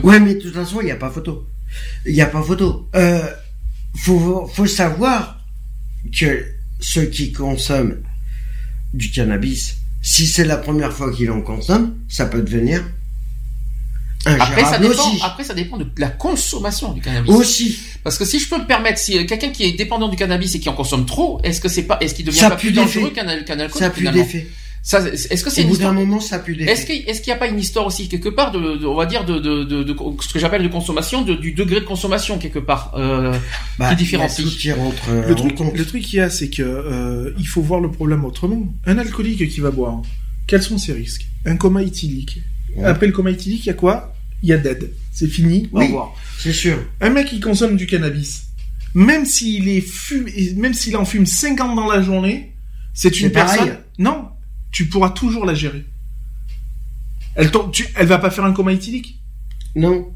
Ouais, 0.03 0.21
mais 0.21 0.35
de 0.35 0.41
toute 0.41 0.55
façon, 0.55 0.81
il 0.81 0.87
n'y 0.87 0.91
a 0.91 0.97
pas 0.97 1.11
photo. 1.11 1.47
Il 2.07 2.15
n'y 2.15 2.23
a 2.23 2.27
pas 2.27 2.43
photo. 2.43 2.89
Euh, 2.95 3.29
faut, 3.97 4.47
faut 4.47 4.67
savoir 4.67 5.41
que 6.19 6.47
ceux 6.81 7.07
qui 7.07 7.33
consomment 7.33 7.97
du 8.95 9.11
cannabis, 9.11 9.77
si 10.03 10.27
c'est 10.27 10.45
la 10.45 10.57
première 10.57 10.93
fois 10.93 11.13
qu'ils 11.13 11.31
en 11.31 11.43
consomment, 11.43 11.95
ça 12.09 12.27
peut 12.27 12.43
devenir 12.43 12.83
après 14.27 14.65
ça, 14.65 14.79
dépend, 14.79 15.13
après, 15.23 15.45
ça 15.45 15.55
dépend 15.55 15.77
de 15.77 15.87
la 15.99 16.09
consommation 16.09 16.93
du 16.93 17.01
cannabis. 17.01 17.31
Aussi. 17.33 17.79
Parce 18.03 18.19
que 18.19 18.25
si 18.25 18.41
je 18.41 18.49
peux 18.49 18.59
me 18.59 18.67
permettre, 18.67 18.99
si 18.99 19.13
quelqu'un 19.27 19.51
qui 19.51 19.65
est 19.65 19.73
dépendant 19.73 20.09
du 20.09 20.17
cannabis 20.17 20.55
et 20.55 20.61
qui 20.61 20.69
en 20.69 20.75
consomme 20.75 21.07
trop, 21.07 21.41
est-ce 21.45 21.61
que 21.61 21.69
c'est 21.69 21.85
pas, 21.85 21.99
est-ce 22.01 22.15
qu'il 22.15 22.25
devient 22.25 22.41
pas 22.41 22.57
plus 22.57 22.73
dangereux 22.73 23.11
qu'un 23.11 23.29
alcool 23.29 23.71
Ça 23.73 23.87
a 23.87 23.91
plus 23.91 24.09
d'effet. 24.11 24.49
Ça, 24.87 25.01
est-ce 25.09 25.43
que 25.43 25.51
c'est 25.51 25.65
Au 25.65 25.67
bout 25.67 25.79
d'un 25.79 25.93
moment, 25.93 26.21
ça 26.21 26.39
d'effet. 26.39 26.63
Est-ce 26.63 26.87
qu'il 26.87 27.09
est 27.09 27.27
n'y 27.27 27.33
a 27.33 27.37
pas 27.37 27.49
une 27.49 27.59
histoire 27.59 27.87
aussi 27.87 28.09
quelque 28.09 28.29
part 28.29 28.53
de, 28.53 28.87
on 28.87 28.95
va 28.95 29.07
dire 29.07 29.25
de, 29.25 29.41
de, 29.41 29.65
de, 29.65 29.83
de 29.83 29.97
ce 30.21 30.33
que 30.33 30.39
j'appelle 30.39 30.63
de 30.63 30.69
consommation, 30.69 31.23
de, 31.23 31.35
du 31.35 31.55
degré 31.55 31.81
de 31.81 31.85
consommation 31.85 32.39
quelque 32.39 32.61
part 32.61 32.93
euh, 32.95 33.37
bah, 33.81 33.91
qui 33.91 33.97
différencie. 33.97 34.47
le 34.47 35.35
truc, 35.35 35.59
le 35.75 35.85
truc 35.85 36.05
qu'il 36.05 36.21
y 36.21 36.23
a, 36.23 36.31
c'est 36.31 36.51
que 36.51 36.63
euh, 36.63 37.35
il 37.37 37.49
faut 37.49 37.63
voir 37.63 37.81
le 37.81 37.91
problème 37.91 38.25
autrement. 38.25 38.63
Un 38.87 38.97
alcoolique 38.99 39.49
qui 39.49 39.59
va 39.59 39.73
boire, 39.73 40.03
quels 40.47 40.63
sont 40.63 40.79
ses 40.79 40.93
risques? 40.93 41.27
Un 41.47 41.57
coma 41.57 41.83
éthylique. 41.83 42.39
Après 42.85 43.09
le 43.09 43.13
coma 43.13 43.33
éthylique, 43.33 43.65
il 43.65 43.67
y 43.67 43.71
a 43.71 43.75
quoi? 43.75 44.15
Il 44.45 44.51
y 44.51 44.53
a 44.53 44.57
dead. 44.57 44.93
C'est 45.11 45.27
fini. 45.27 45.69
Au 45.73 45.81
revoir. 45.81 46.15
C'est 46.39 46.53
sûr. 46.53 46.79
Un 47.01 47.11
mec 47.11 47.27
qui 47.27 47.41
consomme 47.41 47.77
du 47.77 47.87
cannabis, 47.87 48.45
même 48.95 49.25
s'il 49.25 49.69
est 49.69 49.81
fume, 49.81 50.29
même 50.55 50.75
s'il 50.75 50.97
en 50.97 51.05
fume 51.05 51.27
50 51.27 51.75
dans 51.75 51.91
la 51.91 52.03
journée, 52.03 52.53
c'est 52.95 53.21
une 53.21 53.33
personne. 53.33 53.79
Non, 53.99 54.27
tu 54.77 54.91
pourras 54.91 55.09
toujours 55.09 55.47
la 55.47 55.55
gérer. 55.55 55.87
Elle, 57.35 57.51
va 58.07 58.19
pas 58.19 58.29
faire 58.29 58.45
un 58.45 58.53
coma 58.53 58.75
éthylique? 58.75 59.23
Non. 59.75 60.13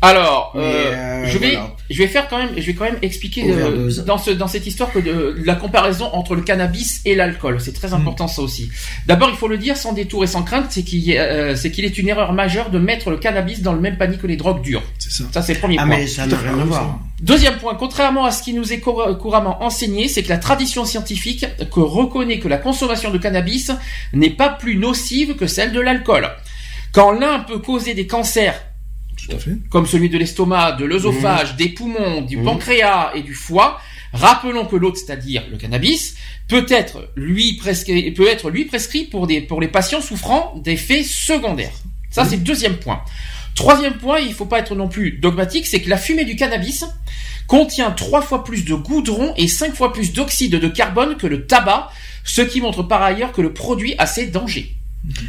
Alors, 0.00 0.52
euh, 0.54 0.60
euh, 0.60 1.26
je 1.26 1.38
vais, 1.38 1.58
je 1.90 1.98
vais 1.98 2.06
faire 2.06 2.28
quand 2.28 2.38
même, 2.38 2.50
je 2.56 2.64
vais 2.64 2.74
quand 2.74 2.84
même 2.84 2.98
expliquer 3.02 3.50
euh, 3.50 3.90
dans 4.06 4.16
ce, 4.16 4.30
dans 4.30 4.46
cette 4.46 4.64
histoire 4.64 4.92
que 4.92 5.00
de, 5.00 5.36
la 5.44 5.56
comparaison 5.56 6.08
entre 6.12 6.36
le 6.36 6.42
cannabis 6.42 7.00
et 7.04 7.16
l'alcool. 7.16 7.60
C'est 7.60 7.72
très 7.72 7.88
hmm. 7.88 7.94
important 7.94 8.28
ça 8.28 8.42
aussi. 8.42 8.70
D'abord, 9.06 9.28
il 9.28 9.36
faut 9.36 9.48
le 9.48 9.58
dire 9.58 9.76
sans 9.76 9.92
détour 9.92 10.22
et 10.22 10.28
sans 10.28 10.44
crainte, 10.44 10.66
c'est 10.70 10.84
qu'il 10.84 11.10
est, 11.10 11.56
c'est 11.56 11.72
qu'il 11.72 11.84
est 11.84 11.98
une 11.98 12.08
erreur 12.08 12.32
majeure 12.32 12.70
de 12.70 12.78
mettre 12.78 13.10
le 13.10 13.16
cannabis 13.16 13.60
dans 13.60 13.72
le 13.72 13.80
même 13.80 13.98
panier 13.98 14.18
que 14.18 14.28
les 14.28 14.36
drogues 14.36 14.62
dures. 14.62 14.84
C'est 14.98 15.10
ça. 15.10 15.24
Ça 15.32 15.42
c'est 15.42 15.54
le 15.54 15.60
premier 15.60 15.76
ah, 15.80 15.86
point. 15.86 15.96
mais 15.96 16.06
ça 16.06 16.26
n'a 16.26 16.36
rien 16.36 16.58
à 16.58 16.64
voir. 16.64 17.00
Deuxième 17.20 17.56
point, 17.56 17.74
contrairement 17.74 18.24
à 18.24 18.30
ce 18.30 18.44
qui 18.44 18.54
nous 18.54 18.72
est 18.72 18.78
couramment 18.78 19.64
enseigné, 19.64 20.06
c'est 20.06 20.22
que 20.22 20.28
la 20.28 20.38
tradition 20.38 20.84
scientifique 20.84 21.44
que 21.72 21.80
reconnaît 21.80 22.38
que 22.38 22.46
la 22.46 22.58
consommation 22.58 23.10
de 23.10 23.18
cannabis 23.18 23.72
n'est 24.12 24.30
pas 24.30 24.50
plus 24.50 24.76
nocive 24.76 25.34
que 25.34 25.48
celle 25.48 25.72
de 25.72 25.80
l'alcool. 25.80 26.28
Quand 26.92 27.10
l'un 27.10 27.40
peut 27.40 27.58
causer 27.58 27.94
des 27.94 28.06
cancers 28.06 28.54
comme 29.70 29.86
celui 29.86 30.08
de 30.08 30.18
l'estomac, 30.18 30.72
de 30.72 30.84
l'œsophage, 30.84 31.54
mmh. 31.54 31.56
des 31.56 31.68
poumons, 31.70 32.20
du 32.22 32.36
mmh. 32.36 32.44
pancréas 32.44 33.12
et 33.14 33.22
du 33.22 33.34
foie. 33.34 33.80
Rappelons 34.12 34.64
que 34.64 34.76
l'autre, 34.76 34.96
c'est-à-dire 34.96 35.44
le 35.50 35.58
cannabis, 35.58 36.16
peut 36.48 36.66
être 36.70 37.10
lui 37.14 37.54
prescrit, 37.54 38.10
peut 38.12 38.26
être 38.26 38.50
lui 38.50 38.64
prescrit 38.64 39.04
pour 39.04 39.26
des 39.26 39.40
pour 39.40 39.60
les 39.60 39.68
patients 39.68 40.00
souffrant 40.00 40.54
d'effets 40.64 41.02
secondaires. 41.02 41.74
Ça, 42.10 42.24
c'est 42.24 42.36
le 42.36 42.42
deuxième 42.42 42.76
point. 42.76 43.02
Troisième 43.54 43.98
point, 43.98 44.20
il 44.20 44.32
faut 44.32 44.46
pas 44.46 44.60
être 44.60 44.74
non 44.74 44.88
plus 44.88 45.12
dogmatique, 45.12 45.66
c'est 45.66 45.82
que 45.82 45.90
la 45.90 45.98
fumée 45.98 46.24
du 46.24 46.36
cannabis 46.36 46.84
contient 47.48 47.90
trois 47.90 48.22
fois 48.22 48.44
plus 48.44 48.64
de 48.64 48.74
goudron 48.74 49.34
et 49.36 49.48
cinq 49.48 49.74
fois 49.74 49.92
plus 49.92 50.12
d'oxyde 50.12 50.54
de 50.54 50.68
carbone 50.68 51.16
que 51.16 51.26
le 51.26 51.46
tabac, 51.46 51.90
ce 52.24 52.42
qui 52.42 52.60
montre 52.60 52.82
par 52.82 53.02
ailleurs 53.02 53.32
que 53.32 53.40
le 53.40 53.52
produit 53.52 53.94
a 53.98 54.06
ses 54.06 54.26
dangers. 54.26 54.76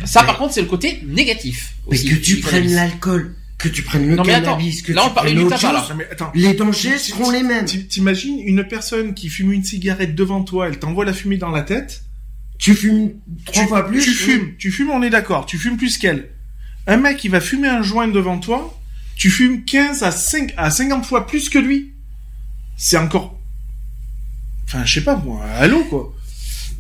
Ça, 0.06 0.24
par 0.24 0.38
contre, 0.38 0.54
c'est 0.54 0.62
le 0.62 0.68
côté 0.68 1.02
négatif. 1.06 1.74
Mais 1.90 1.98
que 1.98 2.16
tu 2.16 2.40
prennes 2.40 2.72
l'alcool 2.74 3.36
que 3.60 3.68
tu 3.68 3.84
prennes 3.84 4.08
le 4.08 4.16
cannabis, 4.16 4.82
que 4.82 4.94
tu 4.94 5.14
prennes 5.14 5.36
du 5.36 5.48
tabac, 5.48 5.90
les 6.34 6.54
dangers 6.54 6.98
seront 6.98 7.30
les 7.30 7.44
mêmes. 7.44 7.66
T'imagines 7.66 8.40
une 8.40 8.64
personne 8.64 9.14
qui 9.14 9.30
fume 9.30 9.52
une 9.52 9.64
cigarette 9.64 10.16
devant 10.16 10.44
toi, 10.44 10.68
elle 10.68 10.80
t'envoie 10.80 11.06
la 11.06 11.14
fumée 11.14 11.38
dans 11.38 11.52
la 11.52 11.62
tête? 11.62 12.04
Tu 12.58 12.74
fumes 12.74 13.12
trois 13.46 13.68
fois 13.68 13.88
plus. 13.88 14.04
Tu 14.04 14.12
fumes, 14.12 14.56
tu 14.58 14.72
fumes, 14.72 14.90
on 14.90 15.04
est 15.04 15.10
d'accord. 15.10 15.46
Tu 15.46 15.58
fumes 15.58 15.78
plus 15.78 15.98
qu'elle. 15.98 16.30
Un 16.88 16.98
mec 16.98 17.18
qui 17.18 17.28
va 17.28 17.42
fumer 17.42 17.68
un 17.68 17.84
joint 17.84 18.08
devant 18.08 18.40
toi, 18.40 18.78
tu 19.16 19.30
fumes 19.30 19.64
15 19.64 20.04
à 20.04 20.12
5 20.12 20.54
à 20.58 20.72
50 20.72 21.06
fois 21.06 21.28
plus 21.28 21.50
que 21.50 21.60
lui. 21.60 21.94
C'est 22.78 22.98
encore. 22.98 23.40
Enfin, 24.66 24.86
je 24.86 24.96
sais 24.96 25.04
pas 25.04 25.18
moi. 25.18 25.44
Allô 25.58 25.84
quoi. 25.84 26.14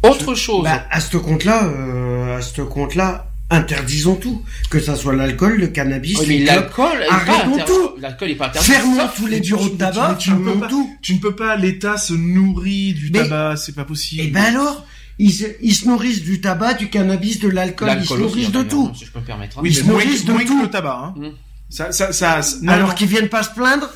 Autre 0.03 0.33
chose. 0.33 0.63
Bah, 0.63 0.85
à 0.89 1.01
ce 1.01 1.17
compte-là, 1.17 1.65
euh, 1.65 2.37
à 2.37 2.41
ce 2.41 2.61
compte-là, 2.61 3.28
interdisons 3.49 4.15
tout, 4.15 4.43
que 4.69 4.79
ça 4.79 4.95
soit 4.95 5.15
l'alcool, 5.15 5.57
le 5.57 5.67
cannabis, 5.67 6.19
oui, 6.19 6.43
l'alcool, 6.43 7.03
arrêtons 7.09 7.57
tout. 7.65 7.91
L'alcool 7.99 8.29
est 8.29 8.35
pas 8.35 8.47
interdit. 8.47 8.71
Fermons 8.71 9.09
tous 9.15 9.27
les 9.27 9.39
bureaux 9.39 9.69
de 9.69 9.77
tabac, 9.77 10.15
tu, 10.19 10.31
ne 10.31 10.37
peux 10.37 10.59
pas, 10.59 10.67
tout. 10.67 10.97
Tu 11.01 11.15
ne 11.15 11.19
peux 11.19 11.35
pas, 11.35 11.55
l'État 11.55 11.97
se 11.97 12.13
nourrit 12.13 12.93
du 12.93 13.11
tabac, 13.11 13.57
c'est 13.57 13.75
pas 13.75 13.85
possible. 13.85 14.21
Et 14.21 14.25
eh 14.27 14.31
ben 14.31 14.43
alors, 14.43 14.85
ils 15.17 15.33
se, 15.33 15.45
ils 15.61 15.73
se 15.75 15.87
nourrissent 15.87 16.21
du 16.21 16.41
tabac, 16.41 16.75
du 16.75 16.89
cannabis, 16.89 17.39
de 17.39 17.49
l'alcool, 17.49 17.89
ils 17.99 18.05
se 18.05 18.13
nourrissent 18.13 18.51
de 18.51 18.63
tout. 18.63 18.91
Si 18.95 19.05
je 19.05 19.11
peux 19.11 19.19
me 19.19 19.25
permettre. 19.25 19.57
Hein. 19.57 19.61
Oui, 19.63 19.71
ils 19.71 19.75
se 19.75 19.83
nourrissent 19.83 20.25
de 20.25 20.33
tout. 20.33 20.61
le 20.61 20.69
tabac. 20.69 21.13
Hein. 21.15 21.15
Mm. 21.17 21.29
Ça, 21.69 21.91
ça, 21.91 22.11
ça, 22.11 22.41
alors 22.67 22.95
qu'ils 22.95 23.07
viennent 23.07 23.29
pas 23.29 23.43
se 23.43 23.53
plaindre, 23.53 23.91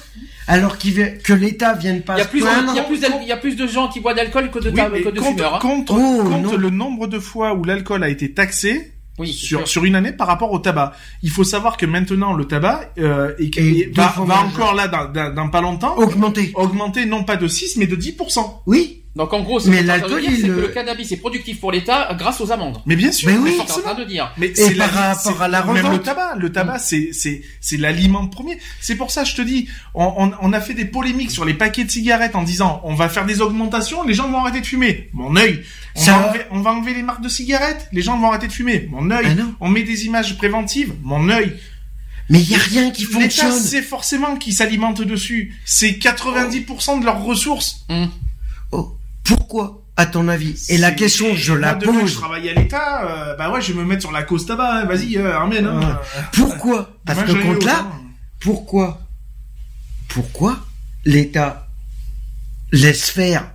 alors 0.48 0.78
que 0.78 1.34
l'État 1.34 1.74
vienne 1.74 2.04
pas 2.04 2.24
se 2.24 2.28
plaindre. 2.28 2.72
Il 2.72 2.76
y 2.76 2.80
a 2.80 2.84
plus, 2.84 3.00
il 3.22 3.28
y 3.28 3.32
a 3.32 3.38
plus 3.38 3.56
de 3.56 3.66
gens 3.66 3.88
qui 3.88 4.00
boivent 4.00 4.16
d'alcool 4.16 4.52
que 4.52 4.60
de, 4.60 4.70
que 4.70 5.10
de 5.10 5.22
fumeurs. 5.22 5.56
Hein. 5.56 5.86
oh, 5.90 6.58
le 6.58 6.70
nombre 6.70 7.08
de 7.08 7.18
fois 7.20 7.56
où 7.56 7.64
l'alcool 7.64 8.04
a 8.04 8.10
été 8.10 8.32
taxé, 8.32 8.93
oui, 9.20 9.32
sur, 9.32 9.68
sur 9.68 9.86
une 9.86 9.96
année 9.96 10.12
par 10.12 10.28
rapport 10.28 10.52
au 10.52 10.60
tabac. 10.60 10.94
Il 11.22 11.30
faut 11.30 11.44
savoir 11.44 11.78
que 11.78 11.86
maintenant 11.86 12.34
le 12.34 12.46
tabac 12.46 12.92
euh, 12.98 13.34
va, 13.94 14.14
va 14.26 14.40
encore 14.42 14.74
là 14.74 14.88
dans, 14.88 15.34
dans, 15.34 15.50
pas 15.50 15.62
longtemps 15.62 15.96
augmenter. 15.98 16.52
Augmenter 16.56 17.06
non 17.06 17.24
pas 17.24 17.36
de 17.36 17.48
6 17.48 17.78
mais 17.78 17.88
de 17.88 17.96
10%. 17.96 18.62
Oui. 18.66 19.03
Donc 19.16 19.32
en 19.32 19.42
gros, 19.42 19.60
mais 19.68 19.84
l'alcool, 19.84 20.24
c'est 20.26 20.48
que 20.48 20.52
le 20.52 20.68
cannabis 20.70 21.12
est 21.12 21.18
productif 21.18 21.60
pour 21.60 21.72
l'État 21.72 22.10
grâce 22.18 22.42
aux 22.42 22.52
amendes. 22.52 22.82
Mais 22.88 22.96
bien 22.96 23.12
sûr, 23.12 23.30
mais 23.30 23.38
oui, 23.38 23.56
c'est 23.68 23.74
en 23.74 23.82
train 23.82 23.94
de 23.94 24.06
dire. 24.06 24.34
Mais 24.38 24.52
c'est 24.56 24.74
par 24.74 24.90
rapport 24.90 25.40
à 25.40 25.48
la 25.48 25.62
revente. 25.62 25.84
Même 25.84 25.92
le 25.92 26.02
tabac, 26.02 26.36
le 26.40 26.52
tabac, 26.52 26.80
c'est 26.80 27.10
c'est 27.14 27.44
c'est 27.62 27.78
l'aliment 27.78 28.26
premier. 28.28 28.58
C'est 28.82 28.96
pour 28.96 29.12
ça, 29.12 29.24
je 29.24 29.36
te 29.36 29.44
dis, 29.44 29.70
on, 29.94 30.14
on, 30.18 30.32
on, 30.42 30.52
a 30.52 30.60
fait 30.60 30.74
des 30.74 30.86
polémiques 30.86 31.30
sur 31.30 31.46
les 31.46 31.54
paquets 31.54 31.84
de 31.84 31.92
cigarettes 31.92 32.36
en 32.36 32.42
disant, 32.42 32.82
on 32.86 32.96
va 32.96 33.08
faire 33.08 33.28
des 33.28 33.42
augmentations, 33.42 34.02
les 34.04 34.16
gens 34.16 34.30
vont 34.30 34.40
arrêter 34.40 34.62
de 34.62 34.66
fumer. 34.66 35.10
Mon 35.14 35.36
œil. 35.36 35.64
On, 35.96 36.02
va 36.02 36.28
enlever, 36.28 36.46
on 36.50 36.60
va 36.62 36.72
enlever 36.72 36.94
les 36.96 37.04
marques 37.04 37.22
de 37.22 37.30
cigarettes, 37.30 37.88
les 37.92 38.02
gens 38.02 38.18
vont 38.18 38.30
arrêter 38.30 38.48
de 38.48 38.54
fumer. 38.54 38.88
Mon 38.90 39.12
œil. 39.12 39.28
Ah 39.40 39.44
on 39.60 39.70
met 39.70 39.84
des 39.84 40.06
images 40.06 40.36
préventives. 40.40 40.92
Mon 41.04 41.30
œil. 41.30 41.54
Mais 42.30 42.40
il 42.40 42.50
y 42.50 42.56
a 42.56 42.60
rien 42.60 42.90
qui 42.90 43.04
fonctionne. 43.04 43.50
L'État, 43.50 43.62
c'est 43.62 43.84
forcément 43.84 44.38
qui 44.38 44.54
s'alimente 44.54 45.04
dessus. 45.04 45.54
C'est 45.66 45.92
90% 45.92 47.00
de 47.00 47.06
leurs 47.06 47.24
ressources. 47.24 47.86
Hum. 47.90 48.10
Oh. 48.72 48.98
Pourquoi 49.24 49.84
à 49.96 50.06
ton 50.06 50.28
avis? 50.28 50.66
Et 50.70 50.78
la 50.78 50.92
question, 50.92 51.36
je 51.36 51.54
la 51.54 51.76
pose. 51.76 52.12
je 52.12 52.16
travaille 52.16 52.50
à 52.50 52.54
l'État, 52.54 53.06
euh, 53.06 53.36
bah 53.36 53.52
ouais, 53.52 53.62
je 53.62 53.74
vais 53.74 53.80
me 53.80 53.86
mettre 53.86 54.02
sur 54.02 54.12
la 54.12 54.24
cause 54.24 54.46
tabac, 54.46 54.82
hein, 54.82 54.86
vas-y, 54.86 55.18
euh, 55.18 55.36
Armène. 55.36 55.66
Hein. 55.66 56.00
Pourquoi? 56.34 56.98
Parce 57.06 57.24
que 57.24 57.32
compte 57.32 57.64
là, 57.64 57.86
pourquoi? 58.40 59.02
Pourquoi 60.08 60.58
l'État 61.06 61.68
laisse 62.72 63.10
faire? 63.10 63.50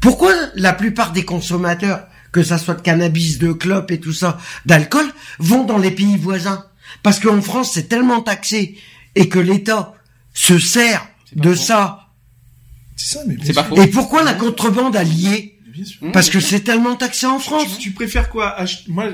Pourquoi 0.00 0.32
la 0.54 0.72
plupart 0.72 1.12
des 1.12 1.24
consommateurs, 1.24 2.06
que 2.30 2.42
ça 2.42 2.58
soit 2.58 2.74
de 2.74 2.82
cannabis, 2.82 3.38
de 3.38 3.52
clopes 3.52 3.90
et 3.90 4.00
tout 4.00 4.12
ça, 4.12 4.38
d'alcool, 4.66 5.06
vont 5.38 5.64
dans 5.64 5.78
les 5.78 5.90
pays 5.90 6.16
voisins? 6.16 6.64
Parce 7.02 7.20
qu'en 7.20 7.42
France, 7.42 7.72
c'est 7.74 7.88
tellement 7.88 8.22
taxé 8.22 8.78
et 9.14 9.28
que 9.28 9.38
l'État 9.38 9.94
se 10.34 10.58
sert 10.58 11.06
de 11.34 11.54
ça 11.54 12.07
c'est 12.98 13.14
ça, 13.14 13.24
mais 13.26 13.36
c'est 13.42 13.54
pas 13.54 13.68
Et 13.76 13.86
pourquoi 13.86 14.24
la 14.24 14.34
contrebande 14.34 14.96
alliée 14.96 15.56
Parce 16.12 16.30
que 16.30 16.40
c'est 16.40 16.60
tellement 16.60 16.96
taxé 16.96 17.26
en 17.26 17.38
France. 17.38 17.78
Tu, 17.78 17.92
préfères 17.92 18.28
quoi 18.28 18.56
Moi, 18.88 19.06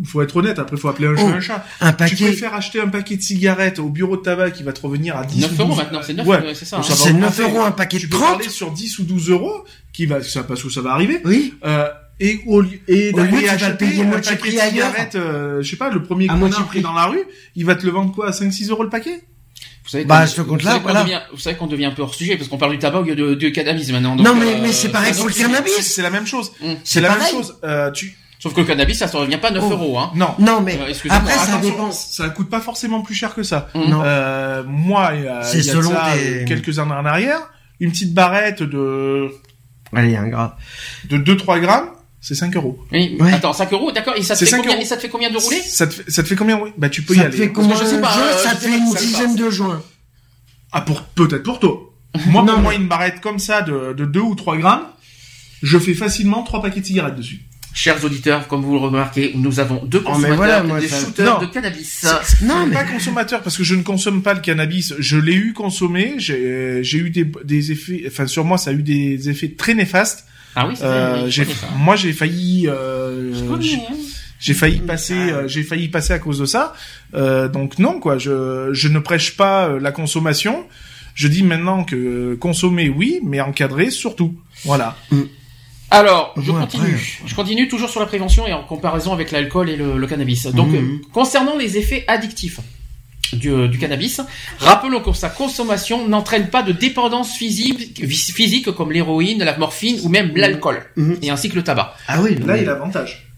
il 0.00 0.06
faut 0.06 0.22
être 0.22 0.36
honnête. 0.36 0.58
Après, 0.58 0.76
faut 0.76 0.88
appeler 0.88 1.06
un 1.06 1.16
chat 1.16 1.22
oh, 1.24 1.28
un 1.28 1.40
chat. 1.40 1.64
Un 1.80 1.92
paquet. 1.92 2.16
Tu 2.16 2.24
préfères 2.24 2.54
acheter 2.54 2.80
un 2.80 2.88
paquet 2.88 3.16
de 3.16 3.22
cigarettes 3.22 3.78
au 3.78 3.88
bureau 3.88 4.16
de 4.16 4.22
tabac 4.22 4.50
qui 4.50 4.64
va 4.64 4.72
te 4.72 4.80
revenir 4.80 5.16
à 5.16 5.24
10 5.24 5.40
9 5.42 5.60
euros 5.60 5.76
maintenant. 5.76 6.00
C'est 6.02 6.14
9 6.14 6.26
ouais. 6.26 6.54
c'est 6.54 6.64
ça. 6.64 6.78
Hein. 6.78 6.82
C'est 6.82 7.12
9 7.12 7.40
euros 7.40 7.60
un 7.62 7.70
paquet 7.70 8.00
de 8.00 8.08
30. 8.08 8.40
Tu 8.40 8.46
peux 8.46 8.50
sur 8.50 8.72
10 8.72 8.98
ou 8.98 9.04
12 9.04 9.30
euros 9.30 9.64
qui 9.92 10.06
va, 10.06 10.20
ça 10.22 10.42
parce 10.42 10.62
que 10.62 10.68
ça 10.68 10.80
va 10.80 10.90
arriver. 10.90 11.20
Oui. 11.24 11.54
Euh, 11.64 11.86
et 12.18 12.40
au 12.46 12.60
lieu 12.60 12.78
et 12.88 13.12
d'aller 13.12 13.48
acheter 13.48 13.86
payer 13.86 14.02
un 14.02 14.10
paquet 14.10 14.34
de 14.34 14.58
cigarettes, 14.58 15.14
euh, 15.14 15.62
je 15.62 15.70
sais 15.70 15.76
pas, 15.76 15.90
le 15.90 16.02
premier 16.02 16.26
connard 16.26 16.66
pris 16.66 16.80
dans 16.80 16.92
la 16.92 17.06
rue, 17.06 17.22
il 17.56 17.64
va 17.64 17.76
te 17.76 17.86
le 17.86 17.92
vendre 17.92 18.12
quoi 18.12 18.28
à 18.28 18.30
5-6 18.30 18.70
euros 18.70 18.82
le 18.82 18.90
paquet? 18.90 19.22
Vous 19.84 19.90
savez, 19.90 20.04
bah, 20.04 20.26
ce 20.26 20.42
compte-là, 20.42 20.78
voilà. 20.78 21.02
Devient, 21.02 21.20
vous 21.32 21.38
savez 21.38 21.56
qu'on 21.56 21.66
devient 21.66 21.86
un 21.86 21.90
peu 21.90 22.02
hors 22.02 22.14
sujet 22.14 22.36
parce 22.36 22.48
qu'on 22.48 22.58
parle 22.58 22.72
du 22.72 22.78
tabac 22.78 23.00
au 23.00 23.02
lieu 23.02 23.36
de, 23.36 23.48
cannabis 23.48 23.90
maintenant. 23.90 24.14
non, 24.14 24.34
mais, 24.34 24.54
euh, 24.54 24.58
mais 24.62 24.72
c'est 24.72 24.90
pareil 24.90 25.12
pour 25.12 25.26
le 25.26 25.32
cannabis. 25.32 25.72
C'est 25.80 26.02
la 26.02 26.10
même 26.10 26.26
chose. 26.26 26.52
Mm. 26.60 26.72
C'est 26.84 27.00
la 27.00 27.10
même 27.16 27.26
chose. 27.28 27.58
Euh, 27.64 27.90
tu, 27.90 28.16
Sauf 28.38 28.54
que 28.54 28.60
le 28.60 28.66
cannabis, 28.66 28.98
ça 28.98 29.06
ne 29.06 29.12
revient 29.12 29.38
pas 29.38 29.52
9 29.52 29.70
euros. 29.70 29.98
Hein. 29.98 30.10
Non. 30.16 30.34
Non, 30.40 30.60
mais 30.60 30.76
après, 31.08 31.32
ça 31.32 31.58
dépend. 31.58 31.92
Ça 31.92 32.28
coûte 32.28 32.50
pas 32.50 32.60
forcément 32.60 33.02
plus 33.02 33.14
cher 33.14 33.34
que 33.34 33.42
ça. 33.42 33.68
Non. 33.74 34.02
Euh, 34.04 34.64
moi, 34.66 35.12
il 35.14 35.24
y 35.24 35.28
a, 35.28 35.54
y 35.54 35.62
selon 35.62 35.90
ça, 35.90 36.12
quelques 36.46 36.78
années 36.78 36.92
en 36.92 37.04
arrière, 37.04 37.38
une 37.78 37.90
petite 37.90 38.14
barrette 38.14 38.62
de... 38.62 39.28
Allez, 39.94 40.16
un 40.16 40.28
gras. 40.28 40.56
De 41.04 41.18
2-3 41.18 41.60
grammes, 41.60 41.90
c'est 42.22 42.36
5 42.36 42.54
euros. 42.54 42.78
Oui, 42.92 43.18
attends, 43.32 43.52
5 43.52 43.72
euros, 43.72 43.90
d'accord. 43.90 44.14
Et 44.16 44.22
ça 44.22 44.36
te 44.36 44.44
fait 44.44 44.56
combien, 44.56 44.78
et 44.78 44.84
ça 44.84 44.96
te 44.96 45.02
fait 45.02 45.08
combien 45.08 45.28
de 45.28 45.36
rouler 45.36 45.60
ça 45.60 45.88
te, 45.88 45.94
fait, 45.94 46.08
ça 46.08 46.22
te 46.22 46.28
fait 46.28 46.36
combien 46.36 46.58
Bah, 46.78 46.88
tu 46.88 47.02
peux 47.02 47.16
y 47.16 47.20
aller. 47.20 47.36
Fait 47.36 47.50
combien 47.50 47.74
je 47.74 47.84
sais 47.84 48.00
pas, 48.00 48.16
euh, 48.16 48.36
ça 48.38 48.54
te 48.54 48.60
fait 48.60 48.78
une 48.78 48.94
dizaine 48.94 49.34
de 49.34 49.50
joints. 49.50 49.82
Ah, 50.70 50.82
pour, 50.82 51.02
peut-être 51.02 51.42
pour 51.42 51.58
toi. 51.58 51.92
moi, 52.26 52.46
pour 52.46 52.58
moi, 52.60 52.74
une 52.74 52.86
barrette 52.86 53.20
comme 53.20 53.40
ça 53.40 53.62
de, 53.62 53.92
de 53.92 54.04
2 54.04 54.20
ou 54.20 54.34
3 54.36 54.56
grammes, 54.56 54.86
je 55.64 55.76
fais 55.78 55.94
facilement 55.94 56.44
3 56.44 56.62
paquets 56.62 56.80
de 56.80 56.86
cigarettes 56.86 57.16
dessus. 57.16 57.40
Chers 57.74 58.04
auditeurs, 58.04 58.46
comme 58.46 58.62
vous 58.62 58.74
le 58.74 58.80
remarquez, 58.80 59.32
nous 59.34 59.58
avons 59.58 59.84
deux 59.84 60.02
oh, 60.04 60.12
consommateurs, 60.12 60.78
des 60.78 60.88
shooters 60.88 61.40
de 61.40 61.46
cannabis. 61.46 62.06
Non, 62.42 62.66
mais 62.66 62.74
pas 62.74 62.84
consommateur 62.84 63.42
parce 63.42 63.56
que 63.56 63.64
je 63.64 63.74
ne 63.74 63.82
consomme 63.82 64.22
pas 64.22 64.34
le 64.34 64.40
cannabis. 64.40 64.94
Je 64.98 65.16
l'ai 65.16 65.34
eu 65.34 65.54
consommé. 65.54 66.14
J'ai 66.18 66.82
eu 66.82 67.10
des, 67.10 67.24
des 67.42 67.72
effets. 67.72 68.04
Enfin, 68.06 68.28
sur 68.28 68.44
moi, 68.44 68.58
ça 68.58 68.70
a 68.70 68.72
eu 68.74 68.82
des 68.82 69.28
effets 69.28 69.54
très 69.56 69.74
néfastes. 69.74 70.26
Ah 70.54 70.66
oui, 70.66 70.74
euh, 70.82 71.28
j'ai, 71.28 71.46
moi 71.76 71.96
j'ai 71.96 72.12
failli, 72.12 72.68
euh, 72.68 73.32
j'ai 74.38 74.54
failli 74.54 74.80
passer, 74.80 75.14
euh, 75.14 75.48
j'ai 75.48 75.62
failli 75.62 75.88
passer 75.88 76.12
à 76.12 76.18
cause 76.18 76.38
de 76.40 76.44
ça. 76.44 76.74
Euh, 77.14 77.48
donc 77.48 77.78
non 77.78 78.00
quoi, 78.00 78.18
je, 78.18 78.70
je 78.72 78.88
ne 78.88 78.98
prêche 78.98 79.36
pas 79.36 79.68
euh, 79.68 79.80
la 79.80 79.92
consommation. 79.92 80.66
Je 81.14 81.28
dis 81.28 81.42
maintenant 81.42 81.84
que 81.84 82.34
consommer 82.34 82.88
oui, 82.88 83.20
mais 83.22 83.40
encadrer 83.40 83.90
surtout. 83.90 84.34
Voilà. 84.64 84.96
Mm. 85.10 85.22
Alors, 85.90 86.34
je 86.38 86.50
continue. 86.50 87.20
Je 87.26 87.34
continue 87.34 87.68
toujours 87.68 87.90
sur 87.90 88.00
la 88.00 88.06
prévention 88.06 88.46
et 88.46 88.52
en 88.54 88.64
comparaison 88.64 89.12
avec 89.12 89.30
l'alcool 89.30 89.68
et 89.68 89.76
le, 89.76 89.98
le, 89.98 90.06
cannabis. 90.06 90.46
Donc, 90.46 90.68
mm. 90.68 91.02
concernant 91.12 91.56
les 91.56 91.76
effets 91.76 92.04
addictifs, 92.08 92.60
du, 93.34 93.68
du, 93.68 93.78
cannabis. 93.78 94.20
Rappelons 94.58 95.00
que 95.00 95.12
sa 95.12 95.28
consommation 95.28 96.08
n'entraîne 96.08 96.48
pas 96.48 96.62
de 96.62 96.72
dépendance 96.72 97.34
physique, 97.36 98.04
physique 98.06 98.70
comme 98.72 98.92
l'héroïne, 98.92 99.42
la 99.42 99.56
morphine 99.56 100.00
ou 100.02 100.08
même 100.08 100.32
l'alcool, 100.36 100.82
mhm. 100.96 101.18
et 101.22 101.30
ainsi 101.30 101.48
que 101.48 101.56
le 101.56 101.64
tabac. 101.64 101.94
Ah 102.08 102.20
oui, 102.22 102.36
là 102.46 102.56
il 102.56 102.68
a 102.68 102.72
l'avantage. 102.72 103.28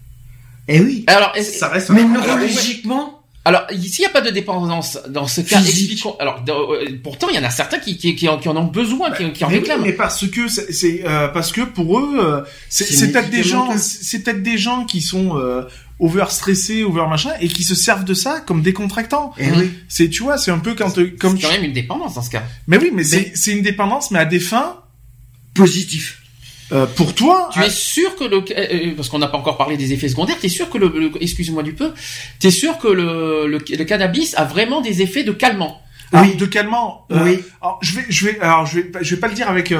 Eh 0.67 0.79
oui. 0.79 1.03
Alors, 1.07 1.33
ça 1.41 1.69
reste. 1.69 1.89
Mais 1.89 2.03
neurologiquement. 2.03 3.21
Alors, 3.47 3.67
s'il 3.69 3.99
n'y 3.99 4.05
a 4.07 4.09
pas 4.09 4.21
de 4.21 4.31
dépendance 4.31 4.97
dans 5.07 5.27
ce 5.27 5.41
cas, 5.41 5.59
expliquons. 5.59 6.15
Alors, 6.19 6.43
euh, 6.49 6.87
pourtant, 7.03 7.27
il 7.29 7.35
y 7.35 7.39
en 7.39 7.43
a 7.43 7.51
certains 7.51 7.77
qui, 7.77 7.95
qui, 7.95 8.15
qui, 8.15 8.27
en, 8.27 8.39
qui 8.39 8.49
en, 8.49 8.57
ont 8.57 8.63
besoin, 8.63 9.11
qui, 9.11 9.31
qui 9.33 9.45
en 9.45 9.49
réclament. 9.49 9.83
mais 9.83 9.93
parce 9.93 10.27
que 10.27 10.47
c'est 10.47 11.03
euh, 11.05 11.27
parce 11.27 11.51
que 11.51 11.61
pour 11.61 11.99
eux, 11.99 12.17
euh, 12.17 12.41
c'est 12.69 13.11
peut-être 13.11 13.29
des 13.29 13.43
gens, 13.43 13.69
c'est 13.77 14.23
peut-être 14.23 14.41
des 14.41 14.57
gens 14.57 14.85
qui 14.85 14.99
sont 14.99 15.37
euh, 15.37 15.61
over 15.99 16.25
stressé, 16.29 16.83
over 16.83 17.05
machin, 17.09 17.31
et 17.39 17.47
qui 17.47 17.63
se 17.63 17.75
servent 17.75 18.05
de 18.05 18.13
ça 18.13 18.41
comme 18.41 18.61
décontractants. 18.61 19.33
Et 19.37 19.49
oui. 19.51 19.71
C'est, 19.87 20.09
tu 20.09 20.23
vois, 20.23 20.37
c'est 20.37 20.51
un 20.51 20.59
peu 20.59 20.75
quand, 20.75 20.93
comme. 21.19 21.37
C'est 21.37 21.47
quand 21.47 21.53
même 21.53 21.63
une 21.63 21.73
dépendance 21.73 22.15
dans 22.15 22.21
ce 22.21 22.29
cas. 22.29 22.43
Mais 22.67 22.77
oui, 22.77 22.91
mais, 22.93 23.03
c'est 23.03 23.51
une 23.51 23.61
dépendance, 23.61 24.11
mais 24.11 24.19
à 24.19 24.25
des 24.25 24.39
fins 24.39 24.81
positives. 25.53 26.15
Euh, 26.71 26.87
pour 26.87 27.13
toi, 27.13 27.49
tu 27.53 27.59
es 27.59 27.69
sûr 27.69 28.15
que 28.15 28.23
le 28.23 28.37
euh, 28.37 28.89
euh, 28.89 28.95
parce 28.95 29.09
qu'on 29.09 29.19
n'a 29.19 29.27
pas 29.27 29.37
encore 29.37 29.57
parlé 29.57 29.77
des 29.77 29.93
effets 29.93 30.09
secondaires, 30.09 30.37
tu 30.39 30.47
es 30.47 30.49
sûr 30.49 30.69
que 30.69 30.79
le, 30.79 31.11
excuse-moi 31.21 31.61
du 31.61 31.73
peu, 31.73 31.93
tu 32.39 32.47
es 32.47 32.51
sûr 32.51 32.79
que 32.79 32.87
le, 32.87 33.47
le, 33.47 33.59
cannabis 33.59 34.33
a 34.35 34.45
vraiment 34.45 34.81
des 34.81 35.03
effets 35.03 35.23
de 35.23 35.31
calmant? 35.31 35.79
Ah, 36.11 36.23
oui, 36.23 36.35
de 36.35 36.45
calmant. 36.45 37.05
Euh, 37.11 37.23
oui. 37.23 37.39
Alors, 37.61 37.79
je 37.81 37.95
vais, 37.95 38.05
je 38.09 38.25
vais, 38.25 38.39
alors 38.39 38.65
je 38.65 38.79
vais, 38.79 38.91
je 39.01 39.15
vais 39.15 39.19
pas 39.21 39.27
le 39.27 39.35
dire 39.35 39.49
avec 39.49 39.73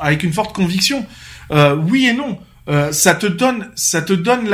avec 0.00 0.22
une 0.24 0.32
forte 0.32 0.54
conviction. 0.54 1.06
oui 1.50 2.06
et 2.06 2.12
non. 2.12 2.38
Euh, 2.68 2.90
ça 2.90 3.14
te 3.14 3.26
donne, 3.26 3.68
ça 3.76 4.02
te 4.02 4.12
donne 4.12 4.48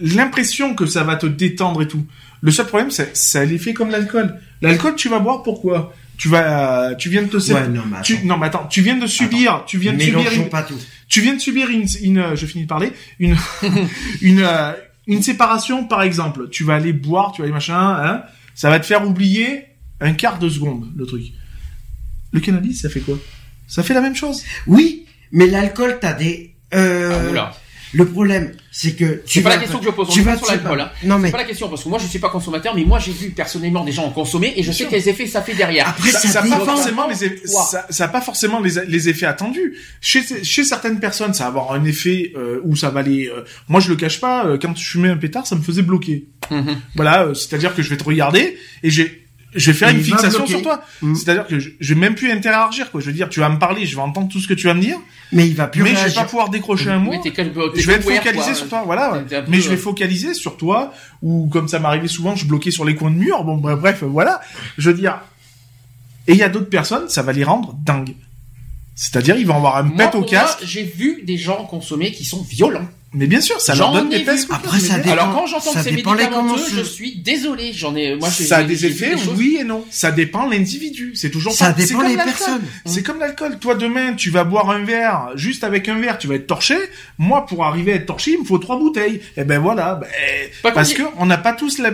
l'impression 0.00 0.74
que 0.74 0.86
ça 0.86 1.02
va 1.02 1.16
te 1.16 1.26
détendre 1.26 1.82
et 1.82 1.88
tout. 1.88 2.06
Le 2.42 2.50
seul 2.50 2.66
problème, 2.66 2.90
c'est, 2.90 3.16
ça 3.16 3.44
l'effet 3.44 3.72
comme 3.72 3.90
l'alcool. 3.90 4.38
L'alcool, 4.60 4.96
tu 4.96 5.08
vas 5.08 5.18
boire 5.18 5.42
pourquoi? 5.42 5.94
Tu 6.18 6.28
vas, 6.28 6.94
tu 6.94 7.08
viens 7.08 7.22
de 7.22 7.28
te, 7.28 7.52
ouais, 7.52 7.68
non, 7.68 7.82
mais 7.90 8.00
tu, 8.02 8.24
non, 8.24 8.36
mais 8.36 8.46
attends, 8.46 8.66
tu 8.68 8.82
viens 8.82 8.96
de 8.96 9.06
subir, 9.06 9.64
tu 9.66 9.78
viens 9.78 9.94
de 9.94 10.00
subir 10.00 10.32
une, 10.32 10.48
pas 10.48 10.62
tout. 10.62 10.78
tu 11.08 11.22
viens 11.22 11.34
de 11.34 11.40
subir 11.40 11.68
une, 11.70 11.86
une, 12.02 12.36
je 12.36 12.46
finis 12.46 12.64
de 12.64 12.68
parler, 12.68 12.92
une, 13.18 13.34
une, 14.22 14.42
euh, 14.42 14.72
une 15.08 15.22
séparation, 15.22 15.86
par 15.86 16.02
exemple. 16.02 16.48
Tu 16.50 16.62
vas 16.62 16.74
aller 16.76 16.92
boire, 16.92 17.32
tu 17.32 17.40
vas 17.40 17.46
aller 17.46 17.52
machin, 17.52 17.74
hein, 17.76 18.22
ça 18.54 18.70
va 18.70 18.78
te 18.78 18.86
faire 18.86 19.04
oublier 19.06 19.64
un 20.00 20.12
quart 20.12 20.38
de 20.38 20.48
seconde, 20.48 20.92
le 20.94 21.04
truc. 21.04 21.22
Le 22.32 22.40
cannabis, 22.40 22.82
ça 22.82 22.88
fait 22.88 23.00
quoi? 23.00 23.18
Ça 23.66 23.82
fait 23.82 23.94
la 23.94 24.00
même 24.00 24.14
chose. 24.14 24.44
Oui, 24.68 25.06
mais 25.32 25.46
l'alcool, 25.46 25.98
t'as 26.00 26.12
des, 26.12 26.53
euh, 26.74 27.34
ah, 27.36 27.52
le 27.94 28.06
problème, 28.06 28.52
c'est 28.72 28.92
que 28.96 29.22
tu. 29.24 29.38
C'est 29.38 29.42
pas 29.42 29.50
la 29.50 29.58
question 29.58 29.78
que 29.78 29.84
je 29.84 29.90
pose. 29.90 30.08
Tu 30.08 30.22
vas 30.22 30.36
sur 30.36 30.48
l'alcool. 30.48 30.80
Hein. 30.80 30.90
Non 31.04 31.18
mais. 31.18 31.28
C'est 31.28 31.32
pas 31.32 31.38
la 31.38 31.44
question 31.44 31.68
parce 31.68 31.84
que 31.84 31.88
moi 31.88 32.00
je 32.00 32.06
suis 32.06 32.18
pas 32.18 32.28
consommateur, 32.28 32.74
mais 32.74 32.84
moi 32.84 32.98
j'ai 32.98 33.12
vu 33.12 33.30
personnellement 33.30 33.84
des 33.84 33.92
gens 33.92 34.04
en 34.04 34.10
consommer 34.10 34.52
et 34.56 34.64
je 34.64 34.72
sais 34.72 34.86
quels 34.86 35.08
effets 35.08 35.28
ça 35.28 35.42
fait 35.42 35.54
derrière. 35.54 35.88
Après 35.88 36.10
ça, 36.10 36.18
ça, 36.18 36.42
pas 36.42 36.58
forcément 36.58 37.06
les 37.06 37.24
effets, 37.24 37.46
ça, 37.46 37.86
ça 37.88 38.08
pas 38.08 38.20
forcément 38.20 38.58
les, 38.58 38.84
les, 38.88 39.08
effets 39.08 39.26
attendus. 39.26 39.78
Chez, 40.00 40.22
chez 40.42 40.64
certaines 40.64 40.98
personnes, 40.98 41.34
ça 41.34 41.44
va 41.44 41.48
avoir 41.50 41.72
un 41.72 41.84
effet 41.84 42.32
euh, 42.36 42.60
où 42.64 42.74
ça 42.74 42.90
va 42.90 43.00
aller. 43.00 43.28
Euh, 43.28 43.44
moi 43.68 43.78
je 43.78 43.88
le 43.90 43.96
cache 43.96 44.20
pas. 44.20 44.44
Euh, 44.44 44.58
quand 44.60 44.76
je 44.76 44.84
fumais 44.84 45.10
un 45.10 45.16
pétard, 45.16 45.46
ça 45.46 45.54
me 45.54 45.62
faisait 45.62 45.82
bloquer. 45.82 46.26
Mhm. 46.50 46.76
Voilà, 46.96 47.28
c'est-à-dire 47.32 47.76
que 47.76 47.82
je 47.82 47.90
vais 47.90 47.96
te 47.96 48.04
regarder 48.04 48.58
et 48.82 48.90
j'ai 48.90 49.23
je 49.54 49.70
vais 49.70 49.76
faire 49.76 49.88
une 49.88 50.02
fixation 50.02 50.46
sur 50.46 50.62
toi. 50.62 50.82
Mm. 51.02 51.14
C'est-à-dire 51.14 51.46
que 51.46 51.58
je, 51.58 51.70
je 51.78 51.94
vais 51.94 52.00
même 52.00 52.14
plus 52.14 52.30
interagir 52.30 52.90
quoi. 52.90 53.00
Je 53.00 53.06
veux 53.06 53.12
dire, 53.12 53.28
tu 53.28 53.40
vas 53.40 53.48
me 53.48 53.58
parler, 53.58 53.86
je 53.86 53.96
vais 53.96 54.02
entendre 54.02 54.28
tout 54.28 54.40
ce 54.40 54.48
que 54.48 54.54
tu 54.54 54.66
vas 54.66 54.74
me 54.74 54.80
dire. 54.80 54.98
Mais 55.32 55.46
il 55.46 55.54
va 55.54 55.66
plus. 55.66 55.82
Mais 55.82 55.94
je 55.94 56.04
vais 56.04 56.14
pas 56.14 56.24
pouvoir 56.24 56.50
décrocher 56.50 56.90
un 56.90 56.98
mot. 56.98 57.12
je 57.12 57.86
vais 57.86 57.94
être 57.94 58.02
focalisé 58.02 58.54
sur 58.54 58.68
toi, 58.68 58.82
voilà. 58.84 59.24
Mais 59.48 59.60
je 59.60 59.68
vais 59.68 59.76
focaliser 59.76 60.34
sur 60.34 60.56
toi 60.56 60.92
ou 61.22 61.48
comme 61.52 61.68
ça 61.68 61.78
m'arrivait 61.78 62.08
souvent, 62.08 62.36
je 62.36 62.46
bloquais 62.46 62.70
sur 62.70 62.84
les 62.84 62.94
coins 62.94 63.10
de 63.10 63.16
mur. 63.16 63.44
Bon 63.44 63.56
bref, 63.56 64.02
voilà. 64.02 64.40
Je 64.78 64.90
veux 64.90 64.96
dire. 64.96 65.20
Et 66.26 66.32
il 66.32 66.38
y 66.38 66.42
a 66.42 66.48
d'autres 66.48 66.70
personnes, 66.70 67.10
ça 67.10 67.20
va 67.20 67.32
les 67.32 67.44
rendre 67.44 67.74
dingues. 67.84 68.14
C'est-à-dire, 68.94 69.36
ils 69.36 69.46
vont 69.46 69.56
avoir 69.56 69.76
un 69.76 69.88
pet 69.88 70.14
au 70.14 70.22
casque. 70.22 70.60
J'ai 70.64 70.84
vu 70.84 71.22
des 71.22 71.36
gens 71.36 71.64
consommer 71.64 72.12
qui 72.12 72.24
sont 72.24 72.42
violents. 72.42 72.88
Mais 73.14 73.28
bien 73.28 73.40
sûr, 73.40 73.60
ça 73.60 73.74
leur 73.74 73.92
donne 73.92 74.08
des 74.08 74.24
tests. 74.24 74.48
Après, 74.50 74.80
ça 74.80 74.98
dépend. 74.98 75.12
Alors 75.12 75.34
quand 75.34 75.46
j'entends 75.46 75.72
que 75.72 75.80
c'est 75.80 75.92
médicamenteux, 75.92 76.62
je 76.74 76.82
suis 76.82 77.16
désolé. 77.16 77.72
J'en 77.72 77.94
ai, 77.94 78.16
moi, 78.16 78.28
ça 78.28 78.58
a 78.58 78.62
des 78.64 78.86
effets, 78.86 79.14
oui 79.36 79.58
et 79.60 79.64
non. 79.64 79.84
Ça 79.90 80.10
dépend 80.10 80.46
l'individu. 80.48 81.12
C'est 81.14 81.30
toujours 81.30 81.52
ça. 81.52 81.72
dépend 81.72 82.02
les 82.02 82.16
personnes. 82.16 82.62
C'est 82.84 83.02
comme 83.02 83.20
l'alcool. 83.20 83.58
Toi, 83.60 83.76
demain, 83.76 84.14
tu 84.14 84.30
vas 84.30 84.44
boire 84.44 84.70
un 84.70 84.84
verre, 84.84 85.30
juste 85.36 85.64
avec 85.64 85.88
un 85.88 85.98
verre, 85.98 86.18
tu 86.18 86.26
vas 86.26 86.34
être 86.34 86.46
torché. 86.46 86.74
Moi, 87.18 87.46
pour 87.46 87.64
arriver 87.64 87.92
à 87.92 87.96
être 87.96 88.06
torché, 88.06 88.32
il 88.32 88.40
me 88.40 88.44
faut 88.44 88.58
trois 88.58 88.78
bouteilles. 88.78 89.16
Et 89.36 89.42
eh 89.42 89.44
ben 89.44 89.60
voilà. 89.60 90.00
Ben, 90.62 90.72
parce 90.74 90.92
que 90.92 91.02
on 91.18 91.26
n'a 91.26 91.38
pas 91.38 91.52
tous 91.52 91.78
la, 91.78 91.92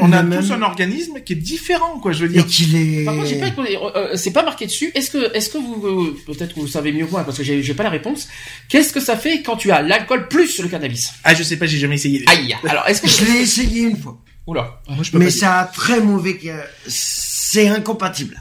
on 0.00 0.12
a 0.12 0.22
tous 0.22 0.50
un 0.50 0.62
organisme 0.62 1.20
qui 1.24 1.34
est 1.34 1.36
différent, 1.36 1.98
quoi. 2.00 2.12
Je 2.12 2.22
veux 2.22 2.28
dire. 2.28 2.42
Et 2.42 2.46
qu'il 2.46 2.76
est. 2.76 3.08
Euh, 3.08 3.90
euh, 3.94 4.16
c'est 4.16 4.32
pas 4.32 4.42
marqué 4.42 4.66
dessus. 4.66 4.90
Est-ce 4.94 5.10
que, 5.10 5.34
est-ce 5.34 5.50
que 5.50 5.58
vous, 5.58 6.16
peut-être 6.26 6.54
que 6.54 6.60
vous 6.60 6.66
savez 6.66 6.92
mieux 6.92 7.06
que 7.06 7.12
moi, 7.12 7.24
parce 7.24 7.38
que 7.38 7.44
j'ai 7.44 7.74
pas 7.74 7.84
la 7.84 7.90
réponse. 7.90 8.28
Qu'est-ce 8.68 8.92
que 8.92 9.00
ça 9.00 9.16
fait 9.16 9.42
quand 9.42 9.56
tu 9.56 9.70
as 9.70 9.82
l'alcool 9.82 10.28
plus 10.28 10.55
le 10.62 10.68
cannabis? 10.68 11.12
Ah, 11.24 11.34
je 11.34 11.42
sais 11.42 11.56
pas, 11.56 11.66
j'ai 11.66 11.78
jamais 11.78 11.96
essayé. 11.96 12.24
Aïe. 12.28 12.56
Alors, 12.68 12.86
est-ce 12.86 13.02
que 13.02 13.08
je 13.08 13.24
l'ai 13.24 13.40
essayé 13.40 13.82
une 13.82 13.96
fois 13.96 14.18
Oula. 14.46 14.80
Moi, 14.88 15.02
je 15.02 15.10
peux 15.10 15.18
Mais 15.18 15.30
ça 15.30 15.60
a 15.60 15.64
très 15.64 16.00
mauvais. 16.00 16.38
C'est 16.86 17.68
incompatible. 17.68 18.40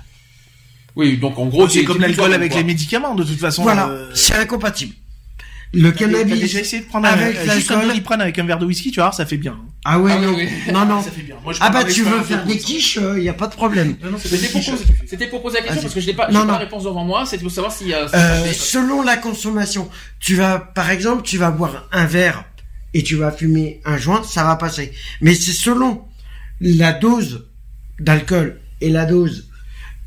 Oui, 0.96 1.18
donc 1.18 1.38
en 1.38 1.48
gros, 1.48 1.68
c'est 1.68 1.84
comme 1.84 2.00
l'alcool 2.00 2.34
avec 2.34 2.56
les 2.56 2.64
médicaments, 2.64 3.16
de 3.16 3.24
toute 3.24 3.40
façon. 3.40 3.64
Voilà, 3.64 3.90
euh, 3.90 4.12
c'est 4.14 4.36
incompatible. 4.36 4.94
Le 5.76 5.92
cannabis. 5.92 6.52
J'ai 6.52 6.60
essayé 6.60 6.82
de 6.84 6.88
prendre 6.88 7.08
avec 7.08 7.38
un, 7.38 7.54
juste 7.54 7.72
un 7.72 7.86
doliprane 7.86 8.22
avec 8.22 8.40
un 8.40 8.46
verre 8.46 8.60
de 8.60 8.66
whisky, 8.66 8.92
tu 8.92 9.00
vois, 9.00 9.12
ça 9.12 9.26
fait 9.26 9.38
bien. 9.38 9.58
Ah 9.84 10.00
ouais, 10.00 10.12
ah 10.14 10.20
non. 10.20 10.32
non, 10.74 10.86
non. 10.86 11.02
Ça 11.02 11.12
fait 11.12 11.22
bien. 11.22 11.36
Moi, 11.44 11.54
je 11.54 11.60
ah 11.62 11.70
bah 11.70 11.84
tu 11.84 12.04
veux 12.04 12.24
faire 12.24 12.46
des 12.46 12.58
quiches, 12.58 12.96
il 12.96 13.04
euh, 13.04 13.20
y 13.20 13.30
a 13.30 13.34
pas 13.34 13.48
de 13.48 13.54
problème. 13.54 13.96
C'était 15.06 15.28
pour, 15.28 15.42
poser 15.42 15.58
la 15.58 15.64
question 15.64 15.80
ah, 15.80 15.84
parce 15.84 15.94
que 15.94 16.00
je 16.00 16.08
n'ai 16.08 16.14
pas, 16.14 16.28
pas 16.28 16.46
la 16.46 16.58
réponse 16.58 16.86
devant 16.86 17.04
moi, 17.04 17.26
c'est 17.26 17.38
pour 17.38 17.52
savoir 17.52 17.72
si. 17.72 17.94
Euh, 17.94 18.08
euh, 18.14 18.54
selon 18.54 19.02
la 19.02 19.18
consommation, 19.18 19.90
tu 20.20 20.36
vas, 20.36 20.60
par 20.60 20.90
exemple, 20.90 21.24
tu 21.24 21.38
vas 21.38 21.52
boire 21.52 21.88
un 21.92 22.06
verre 22.06 22.46
et 22.94 23.04
tu 23.04 23.16
vas 23.16 23.32
fumer 23.32 23.82
un 23.86 23.98
joint, 23.98 24.24
ça 24.24 24.44
va 24.44 24.56
passer. 24.56 24.94
Mais 25.22 25.36
c'est 25.36 25.52
selon 25.52 26.04
la 26.62 26.94
dose 26.94 27.48
d'alcool 28.00 28.60
et 28.82 28.90
la 28.90 29.06
dose 29.06 29.50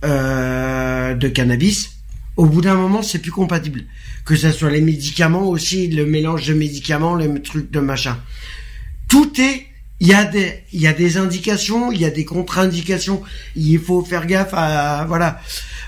euh, 0.05 1.15
de 1.15 1.28
cannabis. 1.28 1.90
Au 2.36 2.47
bout 2.47 2.61
d'un 2.61 2.74
moment, 2.74 3.03
c'est 3.03 3.19
plus 3.19 3.32
compatible. 3.32 3.82
Que 4.29 4.37
ce 4.37 4.53
soit 4.53 4.71
les 4.71 4.83
médicaments 4.83 5.49
aussi, 5.49 5.89
le 5.89 6.05
mélange 6.05 6.47
de 6.47 6.53
médicaments, 6.53 7.15
le 7.15 7.41
truc 7.41 7.71
de 7.71 7.81
machin. 7.81 8.19
Tout 9.09 9.33
est 9.41 9.69
il 10.01 10.09
y 10.09 10.13
a 10.13 10.25
des 10.25 10.65
il 10.75 10.83
y 10.83 10.87
a 10.87 10.93
des 10.93 11.17
indications, 11.17 11.91
il 11.91 12.01
y 12.01 12.05
a 12.05 12.11
des 12.11 12.27
contre-indications. 12.27 13.23
Il 13.57 13.79
faut 13.79 14.05
faire 14.05 14.27
gaffe 14.27 14.53
à 14.53 15.07
voilà. 15.09 15.41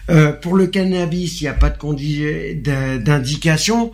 Euh, 0.08 0.32
pour 0.32 0.56
le 0.56 0.68
cannabis, 0.68 1.40
il 1.40 1.44
n'y 1.44 1.48
a 1.48 1.52
pas 1.52 1.68
de 1.68 2.96
d'indication, 2.96 3.92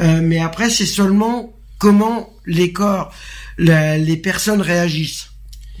euh, 0.00 0.20
mais 0.22 0.40
après 0.40 0.70
c'est 0.70 0.86
seulement 0.86 1.54
comment 1.78 2.34
les 2.46 2.72
corps, 2.72 3.14
les 3.58 4.16
personnes 4.16 4.60
réagissent 4.60 5.30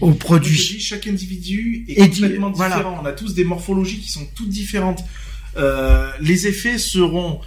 aux 0.00 0.12
produits. 0.12 0.78
chaque 0.80 1.08
individu 1.08 1.84
est 1.88 2.08
complètement 2.08 2.50
différent. 2.50 3.00
On 3.02 3.06
a 3.06 3.12
tous 3.12 3.34
des 3.34 3.44
morphologies 3.44 3.98
qui 3.98 4.10
sont 4.10 4.26
toutes 4.36 4.50
différentes. 4.50 5.04
Euh, 5.56 6.10
les 6.20 6.46
effets 6.46 6.78
seront 6.78 7.40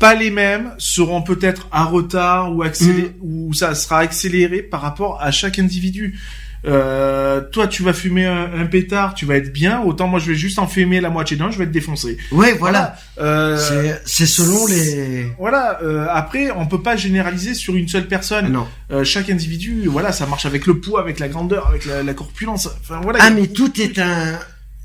pas 0.00 0.14
les 0.14 0.30
mêmes, 0.30 0.72
seront 0.78 1.22
peut-être 1.22 1.68
à 1.70 1.84
retard 1.84 2.56
ou 2.56 2.62
accéléré, 2.62 3.10
mm. 3.10 3.14
ou 3.20 3.54
ça 3.54 3.74
sera 3.76 3.98
accéléré 3.98 4.62
par 4.62 4.80
rapport 4.80 5.20
à 5.20 5.30
chaque 5.30 5.60
individu. 5.60 6.18
Euh, 6.66 7.40
toi, 7.52 7.66
tu 7.66 7.82
vas 7.82 7.92
fumer 7.92 8.26
un, 8.26 8.66
pétard, 8.66 9.14
tu 9.14 9.26
vas 9.26 9.36
être 9.36 9.52
bien. 9.52 9.80
Autant 9.82 10.08
moi, 10.08 10.18
je 10.18 10.26
vais 10.26 10.34
juste 10.34 10.58
en 10.58 10.66
fumer 10.66 11.00
la 11.00 11.10
moitié 11.10 11.36
d'un, 11.36 11.50
je 11.50 11.58
vais 11.58 11.64
être 11.64 11.70
défoncé. 11.70 12.18
Ouais, 12.32 12.54
voilà. 12.54 12.96
Euh, 13.18 13.58
c'est 14.04 14.26
selon 14.26 14.66
les. 14.66 15.26
Voilà. 15.38 15.78
Euh, 15.82 16.06
après, 16.10 16.50
on 16.50 16.66
peut 16.66 16.82
pas 16.82 16.96
généraliser 16.96 17.54
sur 17.54 17.76
une 17.76 17.88
seule 17.88 18.08
personne. 18.08 18.52
Non. 18.52 18.66
Euh, 18.90 19.04
chaque 19.04 19.30
individu, 19.30 19.86
voilà, 19.86 20.12
ça 20.12 20.26
marche 20.26 20.46
avec 20.46 20.66
le 20.66 20.80
poids, 20.80 21.00
avec 21.00 21.18
la 21.18 21.28
grandeur, 21.28 21.66
avec 21.66 21.84
la, 21.84 22.02
la 22.02 22.14
corpulence. 22.14 22.68
Enfin 22.80 23.00
voilà. 23.02 23.20
Ah, 23.22 23.30
mais 23.30 23.46
tout 23.46 23.80
est 23.80 23.98
un 23.98 24.38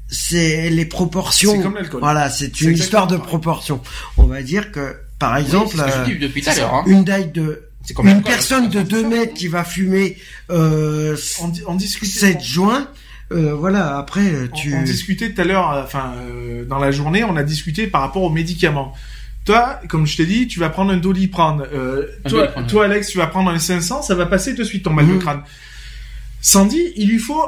c'est 0.07 0.69
les 0.69 0.85
proportions. 0.85 1.51
C'est 1.51 1.61
comme 1.61 1.75
l'alcool. 1.75 1.99
Voilà, 1.99 2.29
c'est 2.29 2.61
une 2.61 2.73
histoire 2.73 3.07
de 3.07 3.17
proportions. 3.17 3.81
On 4.17 4.25
va 4.25 4.41
dire 4.41 4.71
que, 4.71 4.95
par 5.19 5.37
exemple, 5.37 5.77
tout 5.77 5.77
l'heure, 6.53 6.73
hein. 6.73 6.83
une 6.87 7.05
taille 7.05 7.31
de 7.31 7.61
une 8.03 8.23
personne 8.23 8.69
de 8.69 8.81
2 8.81 9.07
mètres 9.07 9.33
qui 9.33 9.47
va 9.47 9.63
fumer 9.63 10.17
euh, 10.49 11.15
on, 11.41 11.51
on 11.67 11.79
7 11.79 12.43
joints. 12.43 12.87
Euh, 13.31 13.55
voilà, 13.55 13.97
après 13.97 14.49
tu. 14.53 14.73
On, 14.75 14.83
discutait 14.83 15.33
tout 15.33 15.41
à 15.41 15.45
l'heure, 15.45 15.71
euh, 15.71 15.83
enfin 15.83 16.13
euh, 16.17 16.63
dans 16.65 16.77
la 16.77 16.91
journée, 16.91 17.23
on 17.23 17.35
a 17.35 17.43
discuté 17.43 17.87
par 17.87 18.01
rapport 18.01 18.21
aux 18.21 18.29
médicaments. 18.29 18.93
Toi, 19.45 19.79
comme 19.89 20.05
je 20.05 20.17
t'ai 20.17 20.25
dit, 20.25 20.47
tu 20.47 20.59
vas 20.59 20.69
prendre 20.69 20.91
un 20.91 20.97
doliprane. 20.97 21.63
Euh, 21.73 22.07
toi, 22.27 22.47
toi, 22.67 22.85
Alex, 22.85 23.09
tu 23.09 23.17
vas 23.17 23.27
prendre 23.27 23.49
un 23.49 23.59
500, 23.59 24.03
ça 24.03 24.15
va 24.15 24.25
passer 24.25 24.53
de 24.53 24.63
suite 24.63 24.83
ton 24.83 24.93
mal 24.93 25.07
de 25.07 25.13
mhm. 25.13 25.19
crâne. 25.19 25.41
Sandy, 26.41 26.93
il 26.95 27.09
lui 27.09 27.19
faut 27.19 27.41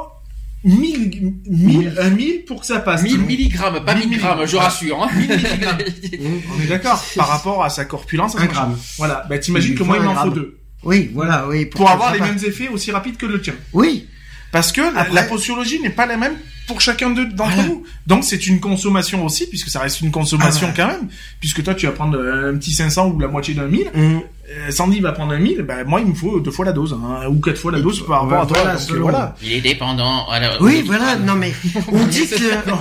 1000, 0.64 1.34
1000, 1.46 2.12
1000 2.16 2.44
pour 2.44 2.60
que 2.60 2.66
ça 2.66 2.80
passe. 2.80 3.02
1000 3.02 3.20
milligrammes, 3.20 3.84
pas 3.84 3.94
1000 3.94 4.18
grammes, 4.18 4.46
je 4.46 4.56
rassure. 4.56 5.02
Hein. 5.02 5.08
1000 5.14 5.28
milligrammes. 5.28 5.78
On 6.56 6.60
est 6.60 6.66
d'accord. 6.66 7.02
Par 7.16 7.28
rapport 7.28 7.64
à 7.64 7.70
sa 7.70 7.84
corpulence, 7.84 8.36
un 8.36 8.46
gramme. 8.46 8.76
Voilà. 8.96 9.24
Bah, 9.28 9.38
t'imagines 9.38 9.74
que 9.74 9.82
moi, 9.84 9.96
il 9.98 10.02
m'en 10.02 10.14
faut 10.14 10.30
deux. 10.30 10.58
Oui, 10.84 11.10
voilà, 11.12 11.46
oui. 11.48 11.66
Pour, 11.66 11.88
avoir 11.88 12.12
les 12.12 12.20
mêmes 12.20 12.38
effets 12.44 12.68
aussi 12.68 12.90
rapides 12.90 13.16
que 13.16 13.26
le 13.26 13.40
tien. 13.40 13.54
Oui. 13.72 14.08
Parce 14.52 14.72
que 14.72 14.80
la, 15.12 15.22
posturologie 15.24 15.80
n'est 15.80 15.90
pas 15.90 16.06
la 16.06 16.16
même 16.16 16.36
pour 16.68 16.80
chacun 16.80 17.10
d'entre 17.10 17.66
nous. 17.66 17.84
Donc 18.06 18.22
c'est 18.22 18.46
une 18.46 18.60
consommation 18.60 19.24
aussi, 19.24 19.46
puisque 19.48 19.70
ça 19.70 19.80
reste 19.80 20.00
une 20.00 20.12
consommation 20.12 20.68
ah 20.70 20.74
quand 20.76 20.86
même. 20.86 21.08
Puisque 21.40 21.64
toi 21.64 21.74
tu 21.74 21.86
vas 21.86 21.92
prendre 21.92 22.18
un 22.18 22.56
petit 22.56 22.72
500 22.72 23.08
ou 23.08 23.18
la 23.18 23.26
moitié 23.26 23.54
d'un 23.54 23.66
1000. 23.66 23.90
Mmh. 23.92 24.20
Euh, 24.50 24.70
Sandy 24.70 25.00
va 25.00 25.12
prendre 25.12 25.32
un 25.32 25.38
1000, 25.38 25.62
ben 25.62 25.84
moi 25.84 26.00
il 26.00 26.06
me 26.06 26.14
faut 26.14 26.40
deux 26.40 26.50
fois 26.50 26.64
la 26.64 26.72
dose, 26.72 26.94
hein, 26.94 27.26
ou 27.28 27.38
quatre 27.40 27.58
fois 27.58 27.72
la 27.72 27.80
dose 27.80 28.06
par 28.06 28.22
rapport 28.22 28.42
à 28.42 28.46
toi. 28.46 28.76
Euh, 28.92 29.00
voilà. 29.00 29.34
Il 29.42 29.52
est 29.52 29.60
dépendant. 29.60 30.26
oui, 30.60 30.82
voilà. 30.86 31.16
Non 31.16 31.34
mais 31.34 31.52
on 31.92 32.04
dit 32.06 32.28
que. 32.28 32.36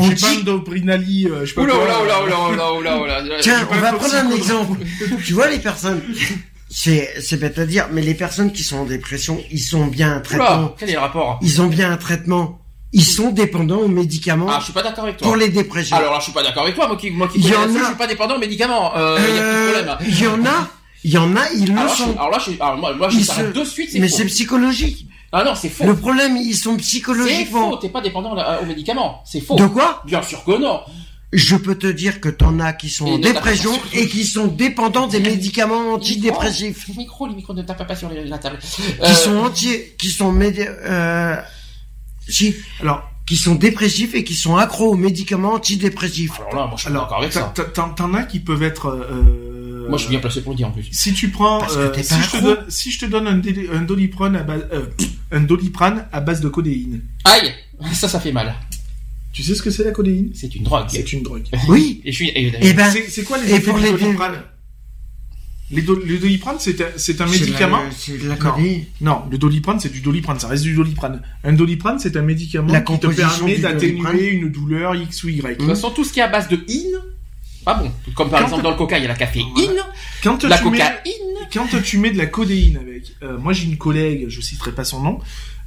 On 0.00 0.06
dit... 0.06 0.22
pas 0.22 0.42
d'oprinali, 0.44 1.26
euh, 1.26 1.40
je 1.40 1.46
sais 1.46 1.54
pas 1.54 1.62
oula, 1.62 1.74
Oula, 1.74 2.02
oula, 2.04 2.50
oula, 2.50 2.72
oula, 2.74 3.00
oula, 3.00 3.22
Tiens, 3.40 3.66
on 3.68 3.76
va 3.78 3.92
prendre 3.94 4.14
un 4.14 4.30
exemple. 4.30 4.78
tu 5.24 5.32
vois 5.32 5.50
les 5.50 5.58
personnes 5.58 6.00
c'est 6.70 7.20
c'est 7.20 7.38
bête 7.38 7.58
à 7.58 7.66
dire, 7.66 7.88
mais 7.92 8.02
les 8.02 8.14
personnes 8.14 8.52
qui 8.52 8.62
sont 8.62 8.76
en 8.76 8.84
dépression, 8.84 9.42
ils 9.50 9.58
sont 9.58 9.86
bien 9.86 10.16
un 10.16 10.20
traitement. 10.20 10.74
quel 10.78 10.90
est 10.90 10.94
le 10.94 10.98
rapport? 10.98 11.38
Ils 11.42 11.62
ont 11.62 11.66
bien 11.66 11.90
un 11.90 11.96
traitement. 11.96 12.60
Ils 12.92 13.04
sont 13.04 13.30
dépendants 13.30 13.80
aux 13.80 13.88
médicaments. 13.88 14.46
Ah, 14.48 14.58
je 14.60 14.64
suis 14.64 14.72
pas 14.72 14.82
d'accord 14.82 15.04
avec 15.04 15.18
toi. 15.18 15.26
Pour 15.26 15.36
les 15.36 15.50
dépressions. 15.50 15.96
Alors 15.96 16.12
là, 16.12 16.18
je 16.20 16.24
suis 16.24 16.32
pas 16.32 16.42
d'accord 16.42 16.62
avec 16.62 16.74
toi. 16.74 16.88
Moi 16.88 16.96
qui, 16.96 17.10
moi 17.10 17.28
qui, 17.28 17.38
il 17.38 17.46
y 17.46 17.54
en 17.54 17.64
a... 17.64 17.78
je 17.78 17.84
suis 17.84 17.94
pas 17.96 18.06
dépendant 18.06 18.36
aux 18.36 18.40
médicaments. 18.40 18.96
Euh, 18.96 19.18
il 19.28 19.34
y 19.34 19.38
a 19.38 19.42
plus 19.42 19.50
de 19.50 19.72
problème. 19.72 19.98
Il 20.06 20.20
y 20.20 20.26
en 20.26 20.46
a. 20.46 20.68
Il 21.04 21.12
y 21.12 21.18
en 21.18 21.36
a, 21.36 21.52
ils 21.54 21.72
le 21.72 21.88
sont. 21.88 22.12
alors 22.16 22.30
là, 22.30 22.38
je, 22.44 22.50
alors 22.60 22.76
moi, 22.76 22.92
moi 22.94 23.08
je 23.08 23.20
se... 23.20 23.52
de 23.52 23.64
suite, 23.64 23.90
Mais 23.94 24.08
c'est 24.08 24.24
psychologique. 24.24 25.06
Ah 25.30 25.44
non, 25.44 25.54
c'est 25.54 25.68
faux. 25.68 25.84
Le 25.84 25.94
problème, 25.94 26.36
ils 26.36 26.56
sont 26.56 26.76
psychologiquement. 26.76 27.66
C'est 27.66 27.70
faux. 27.70 27.76
T'es 27.76 27.88
pas 27.90 28.00
dépendant 28.00 28.34
aux 28.34 28.66
médicaments. 28.66 29.22
C'est 29.24 29.40
faux. 29.40 29.56
De 29.56 29.66
quoi 29.66 30.02
Bien 30.06 30.22
sûr 30.22 30.42
que 30.44 30.58
non. 30.58 30.80
Je 31.30 31.56
peux 31.56 31.74
te 31.74 31.86
dire 31.86 32.22
que 32.22 32.30
t'en 32.30 32.58
as 32.58 32.72
qui 32.72 32.88
sont 32.88 33.06
en 33.06 33.18
dépression 33.18 33.72
et 33.92 34.08
qui 34.08 34.24
sont 34.24 34.46
dépendants 34.46 35.06
des 35.06 35.20
médicaments 35.20 35.92
antidépressifs. 35.92 36.88
Les 36.88 36.94
micros, 36.94 37.26
les 37.26 37.34
micros 37.34 37.52
ne 37.52 37.62
tapent 37.62 37.86
pas 37.86 37.94
sur 37.94 38.10
la 38.10 38.38
table. 38.38 38.58
Qui 38.58 39.14
sont 39.14 39.34
euh, 39.34 39.46
entiers, 39.46 39.94
qui 39.98 40.08
sont 40.08 40.34
euh, 40.40 41.36
si. 42.28 42.54
Alors, 42.80 43.08
qui 43.28 43.36
sont 43.36 43.54
dépressifs 43.54 44.14
et 44.14 44.24
qui 44.24 44.34
sont 44.34 44.56
accros 44.56 44.92
aux 44.92 44.96
médicaments 44.96 45.52
antidépressifs. 45.52 46.40
Alors 46.40 46.54
là, 46.54 46.66
moi 46.66 46.76
je 46.76 46.84
suis 46.84 46.92
d'accord 46.92 47.18
avec 47.18 47.32
ça. 47.32 47.52
T'en 47.74 48.14
as 48.14 48.22
qui 48.22 48.40
peuvent 48.40 48.62
être. 48.62 48.88
Euh, 48.88 49.86
moi 49.86 49.98
je 49.98 50.04
suis 50.04 50.10
bien 50.10 50.20
placé 50.20 50.40
pour 50.40 50.52
le 50.52 50.56
dire 50.56 50.68
en 50.68 50.70
plus. 50.70 50.88
Si 50.92 51.12
tu 51.12 51.28
prends, 51.28 51.62
euh, 51.76 51.92
si, 52.02 52.14
je 52.14 52.30
te 52.30 52.42
donne, 52.42 52.64
si 52.68 52.90
je 52.90 53.00
te 53.00 53.04
donne 53.04 53.26
un, 53.26 53.76
un 53.76 53.82
doliprane 53.82 54.36
à 54.36 54.42
base, 54.44 54.66
euh, 54.72 54.86
un 55.30 55.40
doliprane 55.40 56.06
à 56.10 56.20
base 56.20 56.40
de 56.40 56.48
codéine. 56.48 57.02
Aïe, 57.24 57.52
ça, 57.92 58.08
ça 58.08 58.18
fait 58.18 58.32
mal. 58.32 58.54
Tu 59.32 59.42
sais 59.42 59.54
ce 59.54 59.62
que 59.62 59.70
c'est 59.70 59.84
la 59.84 59.90
codéine? 59.90 60.30
C'est 60.34 60.54
une 60.54 60.62
drogue. 60.62 60.86
C'est 60.88 61.12
une 61.12 61.22
drogue. 61.22 61.44
Oui. 61.68 62.00
Et 62.04 62.12
je 62.12 62.16
suis. 62.16 62.28
Et, 62.30 62.50
eh 62.60 62.72
ben, 62.72 62.90
c'est 62.90 63.24
quoi 63.24 63.36
les 63.38 63.52
effets 63.52 63.72
du 63.72 63.98
doliprane? 63.98 64.42
Les 65.70 65.82
le 65.82 66.18
doliprane, 66.18 66.56
c'est 66.58 66.80
un, 66.80 67.26
médicament? 67.26 67.80
C'est 67.96 68.16
de 68.16 68.28
la 68.28 68.36
codéine. 68.36 68.84
Non, 69.02 69.22
le 69.30 69.36
doliprane, 69.36 69.78
c'est 69.78 69.92
du 69.92 70.00
doliprane. 70.00 70.40
Ça 70.40 70.48
reste 70.48 70.62
du 70.62 70.74
doliprane. 70.74 71.20
Un 71.44 71.52
doliprane, 71.52 71.98
c'est 71.98 72.16
un 72.16 72.22
médicament 72.22 72.72
qui 72.80 72.98
te 72.98 73.06
permet 73.08 73.58
d'atténuer 73.58 74.28
une 74.28 74.48
douleur 74.48 74.94
X 74.94 75.24
ou 75.24 75.28
Y. 75.28 75.42
De 75.42 75.54
toute 75.54 75.68
façon, 75.68 75.90
tout 75.90 76.04
ce 76.04 76.12
qui 76.12 76.20
est 76.20 76.22
à 76.22 76.28
base 76.28 76.48
de 76.48 76.56
in, 76.56 76.98
pas 77.64 77.74
bon. 77.74 77.92
Comme 78.14 78.30
par 78.30 78.42
exemple 78.42 78.62
dans 78.62 78.70
le 78.70 78.76
coca, 78.76 78.96
il 78.96 79.02
y 79.02 79.04
a 79.04 79.08
la 79.08 79.14
caféine. 79.14 79.46
Quand 80.22 80.42
la 80.44 80.56
tu 80.56 80.64
cocaïne. 80.64 80.88
Mets, 81.04 81.48
quand 81.52 81.66
tu 81.82 81.98
mets 81.98 82.10
de 82.10 82.18
la 82.18 82.26
codéine 82.26 82.78
avec, 82.78 83.14
euh, 83.22 83.36
moi 83.38 83.52
j'ai 83.52 83.66
une 83.66 83.76
collègue, 83.76 84.26
je 84.28 84.40
citerai 84.40 84.72
pas 84.72 84.84
son 84.84 85.02
nom, 85.02 85.18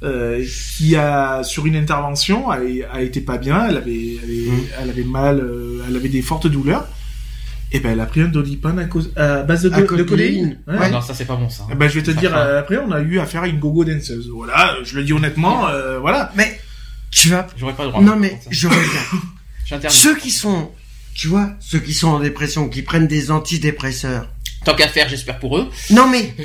euh, 0.02 0.44
qui 0.76 0.96
a 0.96 1.44
sur 1.44 1.66
une 1.66 1.76
intervention 1.76 2.50
a, 2.50 2.58
a 2.92 3.02
été 3.02 3.20
pas 3.20 3.38
bien, 3.38 3.66
elle 3.68 3.76
avait, 3.76 4.16
elle 4.16 4.24
avait, 4.24 4.50
mmh. 4.50 4.66
elle 4.80 4.90
avait 4.90 5.04
mal, 5.04 5.40
euh, 5.40 5.84
elle 5.88 5.96
avait 5.96 6.08
des 6.08 6.22
fortes 6.22 6.48
douleurs. 6.48 6.88
Et 7.74 7.78
eh 7.78 7.80
ben 7.80 7.92
elle 7.92 8.00
a 8.00 8.06
pris 8.06 8.20
un 8.20 8.28
doliprane 8.28 8.78
à, 8.78 8.84
cause, 8.84 9.12
à 9.16 9.44
base 9.44 9.62
de, 9.62 9.70
de 9.70 10.02
codéine. 10.02 10.58
Ouais. 10.68 10.90
non, 10.90 11.00
ça 11.00 11.14
c'est 11.14 11.24
pas 11.24 11.36
bon 11.36 11.48
ça. 11.48 11.66
Eh 11.72 11.74
ben 11.74 11.88
je 11.88 11.94
vais 11.94 12.02
te 12.02 12.10
dire, 12.10 12.36
euh, 12.36 12.60
après 12.60 12.76
on 12.76 12.92
a 12.92 13.00
eu 13.00 13.18
affaire 13.18 13.44
à 13.44 13.48
une 13.48 13.58
gogo 13.58 13.82
danseuse. 13.82 14.28
Voilà, 14.28 14.76
je 14.84 14.94
le 14.94 15.04
dis 15.04 15.14
honnêtement, 15.14 15.66
euh, 15.68 15.98
voilà. 15.98 16.30
Mais 16.36 16.60
tu 17.10 17.30
vas. 17.30 17.46
J'aurais 17.56 17.72
pas 17.72 17.84
le 17.84 17.88
droit. 17.88 18.02
Non 18.02 18.16
mais 18.16 18.38
je 18.50 18.68
reviens. 18.68 19.88
ceux 19.88 20.14
qui 20.16 20.30
sont, 20.30 20.70
tu 21.14 21.28
vois, 21.28 21.54
ceux 21.60 21.78
qui 21.78 21.94
sont 21.94 22.08
en 22.08 22.20
dépression, 22.20 22.68
qui 22.68 22.82
prennent 22.82 23.06
des 23.06 23.30
antidépresseurs. 23.30 24.28
Tant 24.66 24.74
qu'à 24.74 24.88
faire, 24.88 25.08
j'espère 25.08 25.38
pour 25.38 25.56
eux. 25.56 25.70
Non 25.88 26.06
mais, 26.10 26.36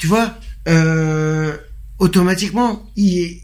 tu 0.00 0.06
vois, 0.06 0.34
euh, 0.68 1.56
automatiquement 1.98 2.84
ils 2.94 3.40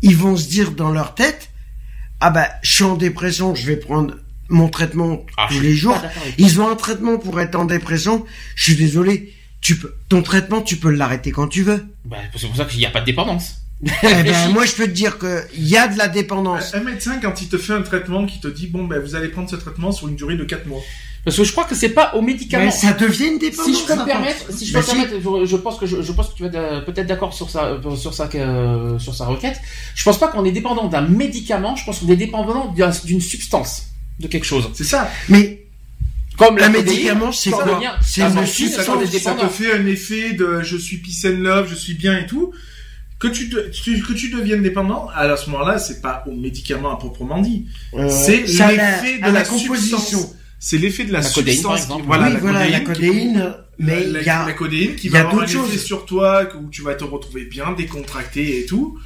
ils 0.00 0.16
vont 0.16 0.36
se 0.36 0.48
dire 0.48 0.70
dans 0.70 0.92
leur 0.92 1.16
tête, 1.16 1.50
ah 2.20 2.30
bah 2.30 2.48
je 2.62 2.72
suis 2.72 2.84
en 2.84 2.96
dépression, 2.96 3.56
je 3.56 3.66
vais 3.66 3.76
prendre 3.76 4.14
mon 4.52 4.68
traitement 4.68 5.24
ah, 5.36 5.48
tous 5.50 5.60
les 5.60 5.74
jours. 5.74 6.00
Ils 6.38 6.60
ont 6.60 6.68
un 6.68 6.76
traitement 6.76 7.18
pour 7.18 7.40
être 7.40 7.56
en 7.56 7.64
dépression. 7.64 8.24
Je 8.54 8.64
suis 8.64 8.76
désolé. 8.76 9.34
Tu 9.60 9.76
peux, 9.76 9.94
ton 10.08 10.22
traitement, 10.22 10.60
tu 10.60 10.76
peux 10.76 10.90
l'arrêter 10.90 11.30
quand 11.30 11.48
tu 11.48 11.62
veux. 11.62 11.84
Bah, 12.04 12.18
c'est 12.36 12.46
pour 12.46 12.56
ça 12.56 12.64
qu'il 12.64 12.78
n'y 12.78 12.86
a 12.86 12.90
pas 12.90 13.00
de 13.00 13.06
dépendance. 13.06 13.56
eh 13.84 14.22
ben, 14.22 14.48
moi, 14.52 14.64
je 14.66 14.72
peux 14.72 14.86
te 14.86 14.90
dire 14.90 15.18
que 15.18 15.42
il 15.56 15.68
y 15.68 15.76
a 15.76 15.88
de 15.88 15.96
la 15.96 16.08
dépendance. 16.08 16.74
Un 16.74 16.80
médecin, 16.80 17.18
quand 17.20 17.40
il 17.40 17.48
te 17.48 17.58
fait 17.58 17.72
un 17.72 17.82
traitement, 17.82 18.26
qui 18.26 18.40
te 18.40 18.48
dit, 18.48 18.66
bon, 18.66 18.84
ben, 18.84 19.00
vous 19.00 19.14
allez 19.14 19.28
prendre 19.28 19.48
ce 19.48 19.56
traitement 19.56 19.92
sur 19.92 20.08
une 20.08 20.16
durée 20.16 20.36
de 20.36 20.44
4 20.44 20.66
mois. 20.66 20.80
Parce 21.24 21.36
que 21.36 21.44
je 21.44 21.52
crois 21.52 21.64
que 21.64 21.76
c'est 21.76 21.90
pas 21.90 22.16
aux 22.16 22.22
médicaments. 22.22 22.64
Mais 22.64 22.70
ça 22.72 22.92
devient 22.92 23.26
une 23.26 23.38
dépendance. 23.38 23.66
Si 23.66 23.80
je 23.80 23.86
peux 23.86 23.94
me 23.94 24.04
permettre, 24.04 24.52
si 24.52 24.66
je 24.66 24.72
peux 24.72 24.80
me 24.80 24.84
permettre, 24.84 25.46
je, 25.46 25.56
pense 25.56 25.78
que 25.78 25.86
je, 25.86 26.12
pense 26.12 26.30
que 26.30 26.34
tu 26.34 26.42
vas 26.42 26.80
peut-être 26.80 27.06
d'accord 27.06 27.32
sur 27.32 27.48
sa 27.48 27.80
sur 27.96 28.12
sa 28.12 28.28
euh, 28.34 28.98
sur 28.98 29.14
sa 29.14 29.26
requête. 29.26 29.60
Je 29.94 30.02
pense 30.02 30.18
pas 30.18 30.26
qu'on 30.26 30.44
est 30.44 30.50
dépendant 30.50 30.88
d'un 30.88 31.02
médicament. 31.02 31.76
Je 31.76 31.84
pense 31.84 32.00
qu'on 32.00 32.08
est 32.08 32.16
dépendant 32.16 32.74
d'une 33.04 33.20
substance 33.20 33.91
de 34.22 34.28
quelque 34.28 34.46
chose. 34.46 34.70
C'est 34.72 34.84
ça. 34.84 35.10
Mais 35.28 35.66
comme 36.38 36.56
la 36.56 36.70
médicament, 36.70 37.32
c'est 37.32 37.50
quoi 37.50 37.80
C'est 38.02 38.22
une 38.22 38.46
substance. 38.46 39.04
Ça 39.18 39.34
te 39.34 39.48
fait 39.48 39.72
un 39.72 39.86
effet 39.86 40.32
de 40.32 40.62
je 40.62 40.76
suis 40.76 40.98
peace 40.98 41.26
and 41.26 41.40
love, 41.40 41.68
je 41.68 41.74
suis 41.74 41.94
bien 41.94 42.18
et 42.18 42.26
tout. 42.26 42.52
Que 43.18 43.28
tu, 43.28 43.48
que 43.48 44.12
tu 44.14 44.30
deviennes 44.30 44.64
dépendant, 44.64 45.08
à 45.14 45.36
ce 45.36 45.48
moment-là, 45.50 45.78
c'est 45.78 46.00
pas 46.02 46.24
au 46.26 46.32
médicament 46.32 46.92
à 46.92 46.98
proprement 46.98 47.40
dit. 47.40 47.66
Euh, 47.94 48.08
c'est 48.08 48.38
l'effet 48.38 49.18
de 49.18 49.30
la, 49.30 49.44
composition. 49.44 50.28
C'est 50.58 50.78
l'effet 50.78 51.04
de 51.04 51.12
la, 51.12 51.22
substance. 51.22 51.86
Voilà, 52.04 52.26
oui, 52.26 52.32
la, 52.32 52.38
voilà 52.40 52.80
codéine, 52.80 52.80
la 52.80 52.80
codéine. 52.80 53.54
mais 53.78 54.04
il 54.04 54.26
y 54.26 54.28
a 54.28 54.44
la 54.44 54.52
codéine 54.54 54.96
qui 54.96 55.08
va 55.08 55.20
avoir 55.20 55.42
un 55.42 55.46
effet 55.46 55.78
sur 55.78 56.04
toi 56.04 56.48
où 56.60 56.68
tu 56.68 56.82
vas 56.82 56.96
te 56.96 57.04
retrouver 57.04 57.44
bien 57.44 57.70
décontracté 57.72 58.60
et 58.60 58.66
tout. 58.66 58.98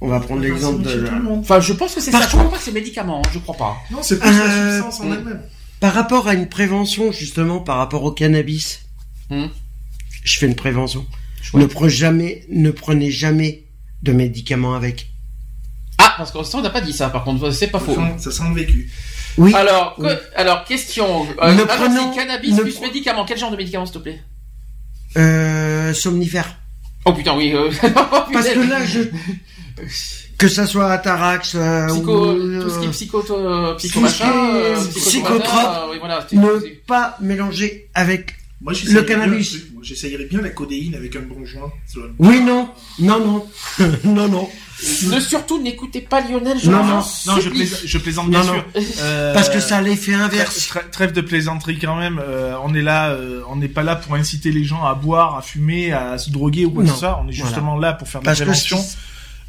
On 0.00 0.08
va 0.08 0.20
prendre 0.20 0.40
l'exemple 0.40 0.82
de. 0.82 1.08
Enfin, 1.40 1.60
je 1.60 1.72
pense 1.72 1.94
que 1.94 2.00
c'est 2.00 2.10
ça. 2.10 2.22
Je 2.22 2.28
crois 2.28 2.50
pas 2.50 2.56
que 2.56 2.62
c'est 2.62 2.72
médicament. 2.72 3.20
Hein, 3.24 3.30
je 3.32 3.38
crois 3.38 3.56
pas. 3.56 3.76
Non, 3.90 4.02
c'est 4.02 4.18
plus 4.18 4.30
la 4.30 4.44
euh, 4.44 4.72
substance 4.80 5.00
en 5.00 5.12
elle-même. 5.12 5.42
Par 5.78 5.94
rapport 5.94 6.28
à 6.28 6.34
une 6.34 6.48
prévention, 6.48 7.12
justement, 7.12 7.60
par 7.60 7.76
rapport 7.76 8.04
au 8.04 8.12
cannabis, 8.12 8.86
hmm. 9.30 9.46
je 10.24 10.38
fais 10.38 10.46
une 10.46 10.54
prévention. 10.54 11.06
Ne 11.54 11.66
prenez 11.66 11.90
jamais, 11.90 12.44
ne 12.50 12.70
prenez 12.70 13.10
jamais 13.10 13.64
de 14.02 14.12
médicaments 14.12 14.74
avec. 14.74 15.10
Ah, 15.98 16.14
parce 16.16 16.30
qu'on 16.30 16.44
on 16.58 16.62
n'a 16.62 16.70
pas 16.70 16.80
dit 16.80 16.92
ça. 16.92 17.10
Par 17.10 17.24
contre, 17.24 17.50
c'est 17.50 17.68
pas 17.68 17.78
faux. 17.78 17.96
Ça 18.18 18.30
sent 18.30 18.42
le 18.48 18.54
vécu. 18.54 18.90
Oui. 19.36 19.54
Alors, 19.54 19.98
alors 20.34 20.64
question. 20.64 21.26
Euh, 21.42 21.54
ne 21.54 21.62
prenons, 21.64 22.14
cannabis 22.14 22.58
plus 22.58 22.80
médicaments. 22.80 23.24
Quel 23.26 23.38
genre 23.38 23.50
de 23.50 23.56
médicaments, 23.56 23.86
s'il 23.86 23.94
te 23.94 23.98
plaît? 24.00 24.20
Euh, 25.16 25.92
somnifère. 25.92 26.59
Oh 27.04 27.12
putain, 27.12 27.36
oui. 27.36 27.52
Euh... 27.54 27.70
Parce 28.32 28.48
que 28.48 28.68
là, 28.68 28.84
je. 28.84 29.00
Que 30.38 30.48
ça 30.48 30.66
soit 30.66 30.90
Atarax, 30.90 31.54
euh, 31.54 31.86
Psycho, 31.86 32.32
tout 32.34 32.70
ce 32.70 32.78
qui 32.78 32.86
est 32.86 32.90
psycho, 32.90 33.22
psycho 33.76 34.00
machin, 34.00 34.32
psychotrope, 34.94 35.98
voilà, 35.98 36.26
ne 36.32 36.74
pas 36.86 37.16
mélanger 37.20 37.88
avec 37.94 38.39
moi, 38.60 38.74
le 38.74 39.02
cannabis. 39.02 39.56
J'essayerais 39.82 40.26
bien 40.26 40.42
la 40.42 40.50
codéine 40.50 40.94
avec 40.94 41.16
un 41.16 41.22
bon 41.22 41.44
joint. 41.46 41.72
Oui, 42.18 42.40
non, 42.42 42.68
non, 42.98 43.18
non, 43.18 43.46
non, 44.04 44.28
non. 44.28 44.48
Ne 45.08 45.20
surtout 45.20 45.60
n'écoutez 45.62 46.00
pas 46.00 46.20
Lionel. 46.20 46.58
Je 46.58 46.70
non, 46.70 46.84
non, 46.84 47.02
non, 47.26 47.40
je, 47.40 47.98
plaisante 47.98 48.30
bien 48.30 48.42
sûr. 48.42 48.64
Euh, 49.00 49.34
Parce 49.34 49.48
que 49.48 49.60
ça 49.60 49.78
a 49.78 49.82
l'effet 49.82 50.14
inverse. 50.14 50.72
Trêve 50.90 51.12
de 51.12 51.20
plaisanterie 51.20 51.78
quand 51.78 51.96
même. 51.96 52.20
Euh, 52.22 52.54
on 52.62 52.74
est 52.74 52.82
là, 52.82 53.10
euh, 53.10 53.42
on 53.48 53.56
n'est 53.56 53.68
pas 53.68 53.82
là 53.82 53.96
pour 53.96 54.14
inciter 54.14 54.52
les 54.52 54.64
gens 54.64 54.84
à 54.84 54.94
boire, 54.94 55.36
à 55.36 55.42
fumer, 55.42 55.92
à 55.92 56.18
se 56.18 56.30
droguer 56.30 56.64
ou 56.64 56.70
quoi 56.70 56.84
que 56.84 56.90
ce 56.90 56.96
soit. 56.96 57.20
On 57.24 57.28
est 57.28 57.32
justement 57.32 57.76
là 57.76 57.94
pour 57.94 58.08
faire 58.08 58.20
de 58.20 58.26
la 58.26 58.34
prévention. 58.34 58.82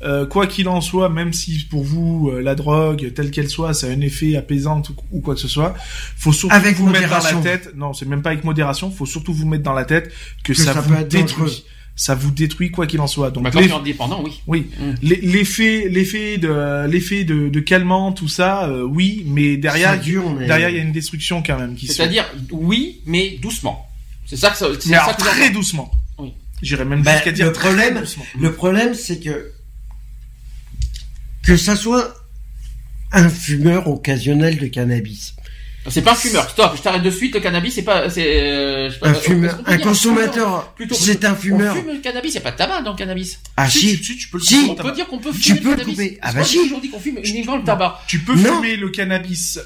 Euh, 0.03 0.25
quoi 0.25 0.47
qu'il 0.47 0.67
en 0.67 0.81
soit, 0.81 1.09
même 1.09 1.33
si 1.33 1.65
pour 1.69 1.83
vous 1.83 2.31
la 2.41 2.55
drogue 2.55 3.13
telle 3.13 3.31
qu'elle 3.31 3.49
soit, 3.49 3.73
ça 3.73 3.87
a 3.87 3.89
un 3.89 4.01
effet 4.01 4.35
apaisant 4.35 4.81
ou, 5.11 5.21
quoi 5.21 5.35
que 5.35 5.41
ce 5.41 5.47
soit, 5.47 5.75
faut 6.17 6.33
surtout 6.33 6.57
vous 6.75 6.87
mettre 6.87 7.09
dans 7.09 7.23
la 7.23 7.41
tête. 7.41 7.75
Non, 7.75 7.93
c'est 7.93 8.07
même 8.07 8.21
pas 8.21 8.31
avec 8.31 8.43
modération. 8.43 8.91
Faut 8.91 9.05
surtout 9.05 9.33
vous 9.33 9.47
mettre 9.47 9.63
dans 9.63 9.73
la 9.73 9.85
tête 9.85 10.11
que, 10.43 10.53
ça, 10.53 10.73
ça, 10.73 10.81
vous 10.81 11.03
détruit 11.03 11.63
ça 11.95 12.15
vous 12.15 12.31
détruit 12.31 12.71
quoi 12.71 12.87
qu'il 12.87 12.99
en 12.99 13.07
soit. 13.07 13.31
Donc, 13.31 13.43
bah, 13.43 13.51
indépendant, 13.75 14.23
oui. 14.23 14.41
Oui. 14.47 14.69
Mm. 14.79 14.91
L'effet, 15.03 15.87
l'effet 15.89 16.37
de, 16.37 16.87
l'effet 16.87 17.23
de, 17.23 17.49
de 17.49 17.59
calmant, 17.59 18.11
tout 18.11 18.27
ça, 18.27 18.67
euh, 18.67 18.83
oui, 18.83 19.23
mais 19.27 19.57
derrière, 19.57 19.99
derrière, 19.99 20.69
il 20.69 20.75
y 20.75 20.79
a 20.79 20.81
une 20.81 20.91
destruction 20.91 21.43
quand 21.45 21.59
même 21.59 21.75
qui 21.75 21.87
C'est-à-dire, 21.87 22.25
oui, 22.51 23.01
mais 23.05 23.37
doucement. 23.41 23.87
C'est 24.25 24.37
ça 24.37 24.49
que 24.49 24.57
ça, 24.57 24.67
c'est 24.79 24.89
ça 24.89 25.13
que 25.13 25.21
très 25.21 25.49
doucement. 25.49 25.91
Oui. 26.17 26.33
J'irais 26.61 26.85
même 26.85 27.03
bah, 27.03 27.15
jusqu'à 27.15 27.31
dire 27.31 27.47
le 27.47 27.51
problème, 27.51 28.03
Le 28.39 28.53
problème, 28.53 28.93
c'est 28.93 29.19
que, 29.19 29.51
que 31.45 31.57
ça 31.57 31.75
soit 31.75 32.15
un 33.11 33.29
fumeur 33.29 33.87
occasionnel 33.87 34.57
de 34.57 34.67
cannabis 34.67 35.35
c'est 35.89 36.01
pas 36.01 36.11
un 36.11 36.15
fumeur. 36.15 36.49
Stop, 36.49 36.73
je 36.75 36.81
t'arrête 36.81 37.01
de 37.01 37.09
suite. 37.09 37.33
Le 37.33 37.39
cannabis, 37.39 37.73
c'est 37.73 37.81
pas, 37.81 38.09
c'est 38.09 38.41
euh, 38.41 38.89
un 39.01 39.13
fumeur, 39.13 39.59
un 39.65 39.77
consommateur. 39.79 40.73
Plutôt, 40.73 40.95
c'est 40.95 41.25
un 41.25 41.35
fumeur. 41.35 41.75
On 41.75 41.81
fume 41.81 41.93
le 41.93 41.99
cannabis. 41.99 42.33
Il 42.33 42.35
y 42.35 42.37
a 42.37 42.41
pas 42.41 42.51
de 42.51 42.57
tabac 42.57 42.81
dans 42.83 42.91
le 42.91 42.97
cannabis. 42.97 43.39
Ah 43.57 43.67
si, 43.67 43.97
si, 43.97 44.17
tu 44.17 44.27
peux 44.27 44.37
le 44.37 44.43
si. 44.43 44.67
On 44.69 44.75
peut 44.75 44.91
dire 44.91 45.07
qu'on 45.07 45.17
peut 45.17 45.31
fumer 45.31 45.43
tu 45.43 45.63
peux 45.63 45.71
le 45.71 45.77
cannabis. 45.77 45.95
Couper. 45.95 46.19
Ah 46.21 46.33
bah 46.33 46.43
si. 46.43 46.59
Aujourd'hui 46.59 46.89
qu'on 46.91 46.99
fume 46.99 47.19
uniquement 47.23 47.57
le 47.57 47.63
tabac. 47.63 47.99
Tu 48.07 48.19
peux 48.19 48.35
fumer 48.35 48.75
le 48.75 48.89
cannabis 48.89 49.59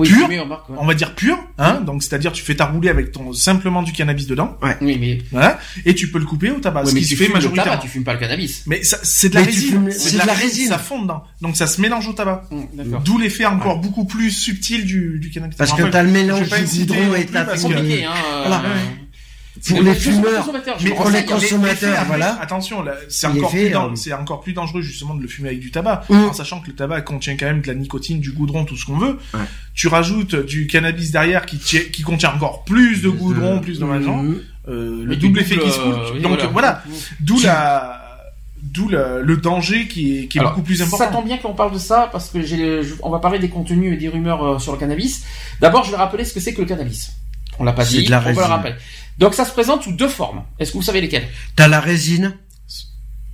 pur, 0.00 0.28
on 0.76 0.86
va 0.86 0.94
dire 0.94 1.14
pur, 1.14 1.38
hein, 1.58 1.80
donc 1.80 2.02
c'est-à-dire 2.02 2.32
tu 2.32 2.42
fais 2.42 2.54
ta 2.54 2.66
roulée 2.66 2.88
avec 2.88 3.12
ton 3.12 3.32
simplement 3.32 3.82
du 3.82 3.92
cannabis 3.92 4.26
dedans. 4.26 4.56
Ouais. 4.62 4.76
Oui, 4.80 4.98
mais 5.00 5.18
voilà, 5.30 5.58
et 5.84 5.94
tu 5.94 6.10
peux 6.10 6.18
le 6.18 6.24
couper 6.24 6.50
au 6.50 6.60
tabac. 6.60 6.86
ce 6.86 6.94
qui 6.94 7.04
se 7.04 7.14
fait 7.14 7.28
majoritairement. 7.28 7.78
tu 7.78 7.88
fumes 7.88 8.04
pas 8.04 8.14
le 8.14 8.20
cannabis. 8.20 8.64
Mais 8.66 8.80
c'est 8.82 9.30
de 9.30 9.34
la 9.34 9.42
résine, 9.42 9.90
c'est 9.90 10.20
de, 10.20 10.26
la 10.26 10.32
résine, 10.32 10.68
ça 10.68 10.78
fond 10.78 11.02
dedans. 11.02 11.24
Donc 11.40 11.56
ça 11.56 11.66
se 11.66 11.80
mélange 11.80 12.08
au 12.08 12.12
tabac. 12.12 12.44
Mmh, 12.50 12.98
D'où 13.04 13.18
l'effet 13.18 13.46
encore 13.46 13.78
beaucoup 13.78 14.04
plus 14.04 14.30
subtil 14.30 14.84
du, 14.84 15.18
du 15.18 15.30
cannabis. 15.30 15.56
Parce 15.56 15.72
que 15.72 15.82
t'as 15.82 16.02
le 16.02 16.10
mélange 16.10 16.48
d'hydro 16.48 17.14
et 17.16 17.26
t'as 17.26 17.56
compliqué, 17.58 18.04
hein. 18.04 18.62
Euh, 19.56 19.74
pour 19.74 19.82
les 19.82 19.94
fumeurs, 19.94 20.48
mais 20.82 20.90
pour 20.90 21.10
les 21.10 21.24
consommateurs, 21.24 22.04
voilà. 22.06 22.40
Attention, 22.40 22.84
c'est 23.08 23.26
encore 23.26 23.50
plus 23.50 23.74
euh, 23.74 23.94
c'est 23.96 24.12
encore 24.12 24.40
plus 24.40 24.52
dangereux 24.52 24.80
justement 24.80 25.14
de 25.14 25.22
le 25.22 25.28
fumer 25.28 25.48
avec 25.48 25.60
du 25.60 25.70
tabac, 25.70 26.04
mm. 26.08 26.14
en 26.14 26.32
sachant 26.32 26.60
que 26.60 26.68
le 26.68 26.74
tabac 26.74 27.02
contient 27.02 27.36
quand 27.36 27.46
même 27.46 27.60
de 27.60 27.66
la 27.66 27.74
nicotine, 27.74 28.20
du 28.20 28.32
goudron, 28.32 28.64
tout 28.64 28.76
ce 28.76 28.86
qu'on 28.86 28.98
veut. 28.98 29.18
Tu 29.74 29.88
rajoutes 29.88 30.36
du 30.36 30.66
cannabis 30.66 31.10
derrière 31.10 31.46
qui 31.46 31.58
qui 31.58 32.02
contient 32.02 32.32
encore 32.32 32.64
plus 32.64 33.02
de 33.02 33.08
goudron, 33.08 33.56
mm. 33.56 33.60
plus 33.60 33.80
de. 33.80 33.84
Mm. 33.84 34.40
Euh, 34.68 35.04
le 35.04 35.16
double 35.16 35.40
effet 35.40 35.58
qui 35.58 35.70
se 35.70 35.80
coule. 35.80 36.20
Donc 36.20 36.38
voilà, 36.52 36.82
d'où 37.20 37.40
la 37.40 37.96
D'où 38.62 38.88
le, 38.88 39.22
le, 39.22 39.38
danger 39.38 39.88
qui 39.88 40.18
est, 40.18 40.26
qui 40.26 40.38
est 40.38 40.42
beaucoup 40.42 40.60
plus 40.60 40.82
important. 40.82 41.06
Ça 41.06 41.10
tombe 41.10 41.24
bien 41.24 41.38
qu'on 41.38 41.54
parle 41.54 41.72
de 41.72 41.78
ça 41.78 42.10
parce 42.12 42.28
que 42.28 42.42
j'ai, 42.42 42.82
on 43.02 43.08
va 43.08 43.18
parler 43.18 43.38
des 43.38 43.48
contenus 43.48 43.94
et 43.94 43.96
des 43.96 44.08
rumeurs 44.08 44.44
euh, 44.44 44.58
sur 44.58 44.72
le 44.72 44.78
cannabis. 44.78 45.24
D'abord, 45.62 45.84
je 45.84 45.90
vais 45.90 45.96
rappeler 45.96 46.26
ce 46.26 46.34
que 46.34 46.40
c'est 46.40 46.52
que 46.52 46.60
le 46.60 46.66
cannabis. 46.66 47.10
On 47.58 47.64
l'a 47.64 47.72
pas 47.72 47.84
dit, 47.84 48.06
on 48.06 48.10
va 48.10 48.32
le 48.32 48.38
rappeler. 48.38 48.74
Donc 49.20 49.34
ça 49.34 49.44
se 49.44 49.52
présente 49.52 49.84
sous 49.84 49.92
deux 49.92 50.08
formes. 50.08 50.42
Est-ce 50.58 50.72
que 50.72 50.78
vous 50.78 50.82
savez 50.82 51.00
lesquelles? 51.00 51.28
T'as 51.54 51.68
la 51.68 51.78
résine? 51.78 52.36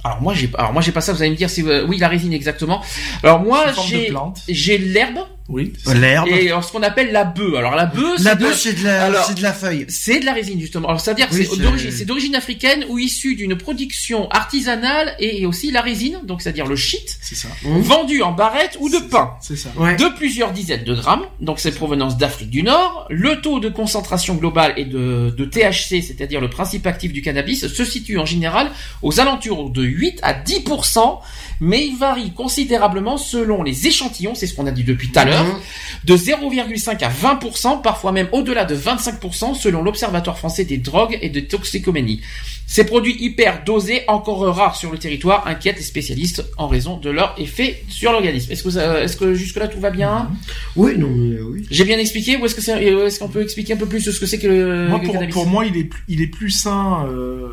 Alors 0.05 0.21
moi 0.21 0.35
j'ai 0.35 0.51
alors 0.59 0.73
moi 0.73 0.83
j'ai 0.83 0.93
pas 0.93 1.01
ça. 1.01 1.13
Vous 1.13 1.23
allez 1.23 1.31
me 1.31 1.37
dire 1.37 1.49
si 1.49 1.63
oui 1.63 1.99
la 1.99 2.09
résine 2.09 2.33
exactement. 2.33 2.83
Alors 3.23 3.41
moi 3.41 3.73
j'ai 3.89 4.13
j'ai 4.49 4.79
l'herbe 4.79 5.21
oui. 5.49 5.73
L'herbe. 5.95 6.29
Et 6.29 6.49
ce 6.49 6.73
qu'on 6.73 6.83
appelle 6.83 7.13
la 7.13 7.25
bœuf. 7.25 7.55
Alors 7.55 7.77
la 7.77 7.87
bœuf, 7.87 8.23
la 8.23 8.35
bœuf, 8.35 8.59
c'est 8.59 8.73
de 8.73 8.85
la, 8.85 9.23
c'est 9.23 9.35
de 9.35 9.43
la 9.43 9.53
feuille. 9.53 9.87
C'est 9.89 10.21
de 10.21 10.27
la 10.27 10.33
résine 10.33 10.61
justement. 10.61 10.89
Alors 10.89 11.01
c'est-à-dire 11.01 11.29
c'est 11.31 11.57
d'origine, 11.59 11.91
c'est 11.91 12.05
d'origine 12.05 12.35
africaine 12.35 12.85
ou 12.89 12.99
issue 12.99 13.37
d'une 13.37 13.57
production 13.57 14.29
artisanale 14.31 15.15
et 15.19 15.47
aussi 15.47 15.71
la 15.71 15.83
résine, 15.83 16.21
donc 16.25 16.43
c'est-à-dire 16.43 16.67
le 16.67 16.77
shit, 16.77 17.17
c'est 17.21 17.37
ça. 17.37 17.49
vendu 17.63 18.23
en 18.23 18.33
barrette 18.33 18.77
ou 18.81 18.89
de 18.89 18.99
pain. 18.99 19.35
C'est 19.41 19.57
ça. 19.57 19.71
De 19.77 20.17
plusieurs 20.17 20.53
dizaines 20.53 20.85
de 20.85 20.95
grammes. 20.95 21.27
Donc 21.41 21.61
c'est 21.61 21.73
provenance 21.73 22.17
d'Afrique 22.17 22.51
du 22.51 22.63
Nord. 22.63 23.07
Le 23.11 23.41
taux 23.41 23.61
de 23.61 23.69
concentration 23.69 24.35
globale 24.35 24.75
et 24.77 24.85
de, 24.85 25.35
de 25.37 25.45
THC, 25.45 26.03
c'est-à-dire 26.03 26.41
le 26.41 26.51
principe 26.51 26.87
actif 26.87 27.13
du 27.13 27.23
cannabis, 27.23 27.67
se 27.69 27.85
situe 27.85 28.19
en 28.19 28.27
général 28.27 28.71
aux 29.03 29.21
alentours 29.21 29.71
de 29.71 29.83
8 29.83 30.21
à 30.23 30.35
10% 30.35 31.19
mais 31.61 31.87
il 31.87 31.97
varie 31.97 32.33
considérablement 32.33 33.17
selon 33.17 33.63
les 33.63 33.87
échantillons, 33.87 34.35
c'est 34.35 34.47
ce 34.47 34.55
qu'on 34.55 34.67
a 34.67 34.71
dit 34.71 34.85
depuis 34.85 35.11
tout 35.11 35.19
à 35.19 35.25
l'heure, 35.25 35.36
mhm. 35.45 35.61
de 36.05 36.17
0,5 36.17 37.05
à 37.05 37.11
20%, 37.11 37.83
parfois 37.83 38.13
même 38.13 38.29
au-delà 38.33 38.65
de 38.65 38.77
25% 38.77 39.55
selon 39.55 39.83
l'Observatoire 39.83 40.39
français 40.39 40.65
des 40.65 40.79
drogues 40.79 41.19
et 41.21 41.29
de 41.29 41.41
toxicomanie. 41.41 42.21
Ces 42.69 42.85
produits 42.85 43.17
hyper 43.21 43.63
dosés, 43.65 44.03
encore 44.09 44.41
rares 44.55 44.77
sur 44.77 44.91
le 44.91 44.99
territoire, 44.99 45.47
inquiètent 45.47 45.77
les 45.77 45.83
spécialistes 45.83 46.45
en 46.59 46.67
raison 46.67 46.97
de 46.99 47.11
leur 47.11 47.35
effet 47.39 47.83
sur 47.89 48.11
l'organisme. 48.11 48.51
Est-ce 48.51 48.65
que, 48.65 49.05
est-ce 49.05 49.17
que 49.17 49.35
jusque-là 49.35 49.69
tout 49.69 49.81
va 49.81 49.91
bien? 49.91 50.25
Mhm. 50.25 50.37
Oui, 50.77 50.99
non, 50.99 51.09
oui. 51.09 51.67
J'ai 51.71 51.85
bien 51.85 51.99
expliqué. 51.99 52.37
Ou 52.37 52.47
est-ce 52.47 52.55
que 52.55 52.61
c'est, 52.61 52.83
est-ce 52.83 53.19
qu'on 53.21 53.29
peut 53.29 53.43
expliquer 53.43 53.75
un 53.75 53.77
peu 53.77 53.87
plus 53.87 54.01
ce 54.01 54.19
que 54.19 54.27
c'est 54.27 54.39
que 54.39 54.49
le, 54.49 54.89
moi, 54.89 55.01
pour, 55.01 55.17
Pour 55.29 55.47
moi, 55.47 55.65
il 55.65 55.77
est, 55.77 55.91
il 56.09 56.21
est 56.21 56.27
plus 56.27 56.51
sain 56.51 57.07
euh, 57.07 57.49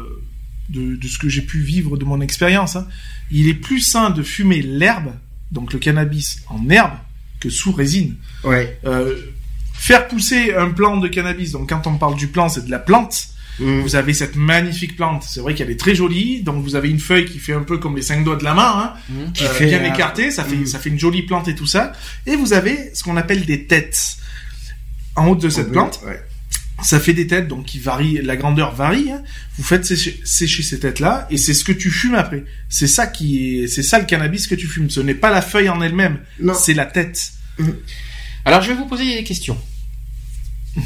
de, 0.70 0.96
de, 0.96 1.08
ce 1.08 1.20
que 1.20 1.30
j'ai 1.30 1.42
pu 1.42 1.60
vivre 1.60 1.96
de 1.96 2.06
mon 2.06 2.20
expérience. 2.20 2.76
Hein 2.76 2.88
il 3.34 3.50
est 3.50 3.56
plus 3.56 3.82
sain 3.82 4.12
de 4.12 4.24
fumer 4.24 4.62
l'herbe, 4.62 5.14
donc 5.52 5.74
le 5.74 5.80
cannabis 5.80 6.42
en 6.48 6.70
herbe, 6.70 6.94
que 7.44 7.50
sous 7.50 7.72
résine. 7.72 8.16
Ouais. 8.44 8.80
Euh, 8.86 9.16
faire 9.74 10.08
pousser 10.08 10.54
un 10.56 10.70
plant 10.70 10.98
de 10.98 11.08
cannabis, 11.08 11.52
donc 11.52 11.70
quand 11.70 11.86
on 11.88 11.98
parle 11.98 12.16
du 12.16 12.28
plant, 12.28 12.50
c'est 12.50 12.66
de 12.66 12.72
la 12.72 12.80
plante. 12.80 13.28
Mm. 13.60 13.82
Vous 13.82 13.96
avez 13.96 14.14
cette 14.14 14.36
magnifique 14.36 14.96
plante. 14.96 15.24
C'est 15.28 15.40
vrai 15.40 15.54
qu'elle 15.54 15.70
est 15.70 15.80
très 15.80 15.94
jolie. 15.94 16.42
Donc 16.42 16.64
vous 16.64 16.76
avez 16.76 16.90
une 16.90 17.00
feuille 17.00 17.26
qui 17.26 17.38
fait 17.38 17.54
un 17.54 17.62
peu 17.62 17.78
comme 17.78 17.96
les 17.96 18.02
cinq 18.02 18.24
doigts 18.24 18.38
de 18.38 18.44
la 18.44 18.56
main, 18.56 18.74
hein, 18.76 18.94
mm. 19.10 19.32
qui 19.34 19.46
euh, 19.46 19.60
bien 19.60 19.84
écartée. 19.84 20.32
Ça 20.32 20.44
fait 20.44 20.56
mm. 20.56 20.66
ça 20.66 20.80
fait 20.80 20.90
une 20.90 21.00
jolie 21.00 21.22
plante 21.24 21.48
et 21.48 21.56
tout 21.56 21.68
ça. 21.68 21.94
Et 22.26 22.36
vous 22.36 22.54
avez 22.54 22.92
ce 22.96 23.04
qu'on 23.04 23.18
appelle 23.18 23.46
des 23.46 23.66
têtes 23.66 24.18
en 25.16 25.28
haut 25.28 25.36
de 25.36 25.50
cette 25.50 25.68
oh, 25.70 25.74
plante. 25.74 26.00
Ouais 26.06 26.20
ça 26.84 27.00
fait 27.00 27.14
des 27.14 27.28
têtes 27.28 27.48
donc 27.48 27.66
qui 27.66 27.80
varient, 27.80 28.22
la 28.22 28.36
grandeur 28.36 28.74
varie. 28.74 29.12
Hein. 29.12 29.24
Vous 29.58 29.64
faites 29.64 29.86
sécher, 29.86 30.64
ces 30.64 30.80
têtes-là 30.80 31.28
et 31.30 31.38
c'est 31.38 31.54
ce 31.54 31.64
que 31.64 31.72
tu 31.72 31.90
fumes 31.92 32.16
après. 32.16 32.44
C'est 32.70 32.88
ça 32.88 33.08
qui 33.08 33.64
est, 33.64 33.68
c'est 33.68 33.84
ça 33.84 34.00
le 34.00 34.06
cannabis 34.06 34.48
que 34.48 34.56
tu 34.56 34.68
fumes. 34.68 34.90
Ce 34.90 35.00
n'est 35.00 35.16
pas 35.16 35.32
la 35.32 35.42
feuille 35.42 35.70
en 35.70 35.82
elle-même, 35.82 36.20
c'est 36.56 36.74
la 36.74 36.86
tête. 36.86 37.32
Mmh. 37.58 37.70
Alors 38.46 38.62
je 38.62 38.70
vais 38.70 38.76
vous 38.76 38.86
poser 38.86 39.06
des 39.06 39.24
questions. 39.24 39.58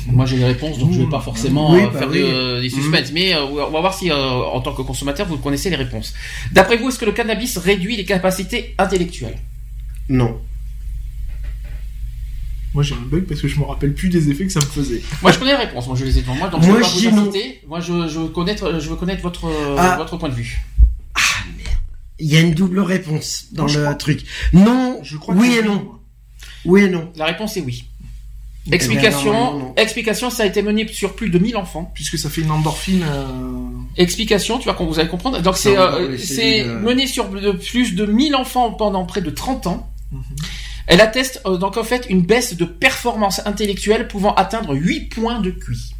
Moi 0.07 0.25
j'ai 0.25 0.35
les 0.35 0.45
réponses 0.45 0.79
donc 0.79 0.91
je 0.91 0.99
vais 0.99 1.09
pas 1.09 1.21
forcément 1.21 1.73
euh, 1.73 1.87
bah 1.87 1.99
faire 1.99 2.09
des 2.09 2.69
suspens, 2.69 3.09
mmh. 3.09 3.13
mais 3.13 3.33
euh, 3.33 3.45
on 3.45 3.71
va 3.71 3.79
voir 3.79 3.93
si 3.93 4.11
euh, 4.11 4.15
en 4.15 4.59
tant 4.59 4.73
que 4.73 4.81
consommateur 4.81 5.27
vous 5.27 5.37
connaissez 5.37 5.69
les 5.69 5.77
réponses. 5.77 6.13
D'après 6.51 6.77
vous, 6.77 6.89
est-ce 6.89 6.99
que 6.99 7.05
le 7.05 7.13
cannabis 7.13 7.57
réduit 7.57 7.95
les 7.95 8.05
capacités 8.05 8.75
intellectuelles? 8.77 9.37
Non. 10.09 10.41
Moi 12.73 12.83
j'ai 12.83 12.95
un 12.95 13.05
bug 13.05 13.23
parce 13.23 13.41
que 13.41 13.47
je 13.47 13.59
me 13.59 13.65
rappelle 13.65 13.93
plus 13.93 14.09
des 14.09 14.29
effets 14.29 14.45
que 14.45 14.51
ça 14.51 14.59
me 14.59 14.65
faisait. 14.65 15.01
Moi 15.21 15.31
je 15.31 15.39
connais 15.39 15.51
les 15.51 15.65
réponses, 15.65 15.87
moi 15.87 15.95
je 15.95 16.05
les 16.05 16.17
ai 16.17 16.21
devant 16.21 16.35
moi, 16.35 16.49
donc 16.49 16.63
moi, 16.63 16.81
je 16.81 16.99
vais 16.99 17.09
pas 17.09 17.15
vous 17.15 17.33
Moi 17.67 17.79
je, 17.79 18.07
je, 18.07 18.19
veux 18.19 18.27
connaître, 18.27 18.79
je 18.79 18.89
veux 18.89 18.95
connaître 18.95 19.21
votre, 19.21 19.49
ah. 19.77 19.95
votre 19.97 20.17
point 20.17 20.29
de 20.29 20.35
vue. 20.35 20.59
Ah 21.15 21.19
merde. 21.57 21.77
Il 22.19 22.27
y 22.27 22.37
a 22.37 22.41
une 22.41 22.53
double 22.53 22.79
réponse 22.79 23.47
dans 23.51 23.65
le 23.65 23.97
truc. 23.97 24.23
Non, 24.53 24.99
je 25.03 25.17
crois 25.17 25.35
oui 25.35 25.57
et 25.57 25.63
non. 25.63 25.91
Oui 26.65 26.83
et 26.83 26.89
non. 26.89 27.11
La 27.15 27.25
réponse 27.25 27.57
est 27.57 27.61
oui. 27.61 27.85
Eh 28.67 28.69
ben, 28.69 28.75
explication, 28.75 29.73
explication, 29.77 30.29
ça 30.29 30.43
a 30.43 30.45
été 30.45 30.61
mené 30.61 30.85
sur 30.89 31.15
plus 31.15 31.29
de 31.29 31.39
1000 31.39 31.55
enfants. 31.55 31.89
Puisque 31.95 32.17
ça 32.17 32.29
fait 32.29 32.41
une 32.41 32.51
endorphine. 32.51 33.05
Euh... 33.09 33.25
Explication, 33.95 34.57
tu 34.57 34.65
vois, 34.69 34.73
vous 34.73 34.99
allez 34.99 35.07
comprendre. 35.07 35.41
Donc 35.41 35.55
c'est 35.55 35.77
euh, 35.77 36.17
c'est 36.17 36.65
mené 36.65 37.07
sur 37.07 37.29
plus 37.29 37.95
de 37.95 38.05
1000 38.05 38.35
enfants 38.35 38.71
pendant 38.71 39.05
près 39.05 39.21
de 39.21 39.29
30 39.29 39.67
ans. 39.67 39.89
Mhm. 40.11 40.21
Elle 40.87 41.01
atteste 41.01 41.41
euh, 41.45 41.57
donc 41.57 41.77
en 41.77 41.83
fait 41.83 42.07
une 42.09 42.21
baisse 42.21 42.55
de 42.55 42.65
performance 42.65 43.41
intellectuelle 43.45 44.07
pouvant 44.07 44.33
atteindre 44.35 44.73
8 44.73 45.01
points 45.09 45.39
de 45.41 45.51
QI. 45.51 45.93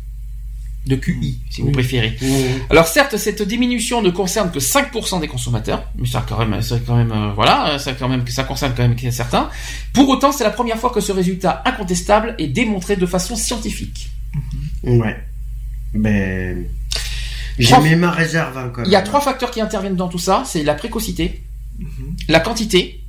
De 0.85 0.95
QI, 0.95 1.41
si 1.49 1.61
vous 1.61 1.72
préférez. 1.72 2.18
Alors 2.69 2.88
certes, 2.88 3.18
cette 3.18 3.41
diminution 3.41 4.01
ne 4.01 4.09
concerne 4.09 4.49
que 4.51 4.59
5% 4.59 5.19
des 5.19 5.27
consommateurs, 5.27 5.84
mais 5.97 6.07
ça 6.07 6.26
quand 6.27 6.45
même, 6.45 6.61
ça 6.61 6.77
quand 6.80 6.95
même, 6.95 7.11
euh, 7.11 7.34
voilà, 7.35 7.77
ça 7.77 7.91
quand 7.91 8.07
même, 8.07 8.26
ça 8.30 8.45
concerne 8.45 8.73
quand 8.76 8.88
même 8.88 8.97
certains. 9.11 9.49
Pour 9.91 10.07
autant, 10.07 10.31
c'est 10.31 10.45
la 10.45 10.49
première 10.49 10.77
fois 10.77 10.89
que 10.89 11.01
ce 11.01 11.11
résultat 11.11 11.61
incontestable 11.65 12.35
est 12.38 12.47
démontré 12.47 12.95
de 12.95 13.05
façon 13.05 13.35
scientifique. 13.35 14.09
Ouais. 14.84 15.18
Mais 15.93 16.53
ben, 16.53 16.65
j'ai 17.59 17.77
mis 17.80 17.95
ma 17.95 18.11
réserve. 18.11 18.57
Hein, 18.57 18.72
Il 18.85 18.91
y 18.91 18.95
a 18.95 19.01
trois 19.01 19.19
facteurs 19.19 19.51
qui 19.51 19.59
interviennent 19.59 19.95
dans 19.95 20.07
tout 20.07 20.19
ça. 20.19 20.43
C'est 20.45 20.64
la 20.64 20.76
précocité, 20.76 21.43
la 22.30 22.39
quantité 22.39 23.03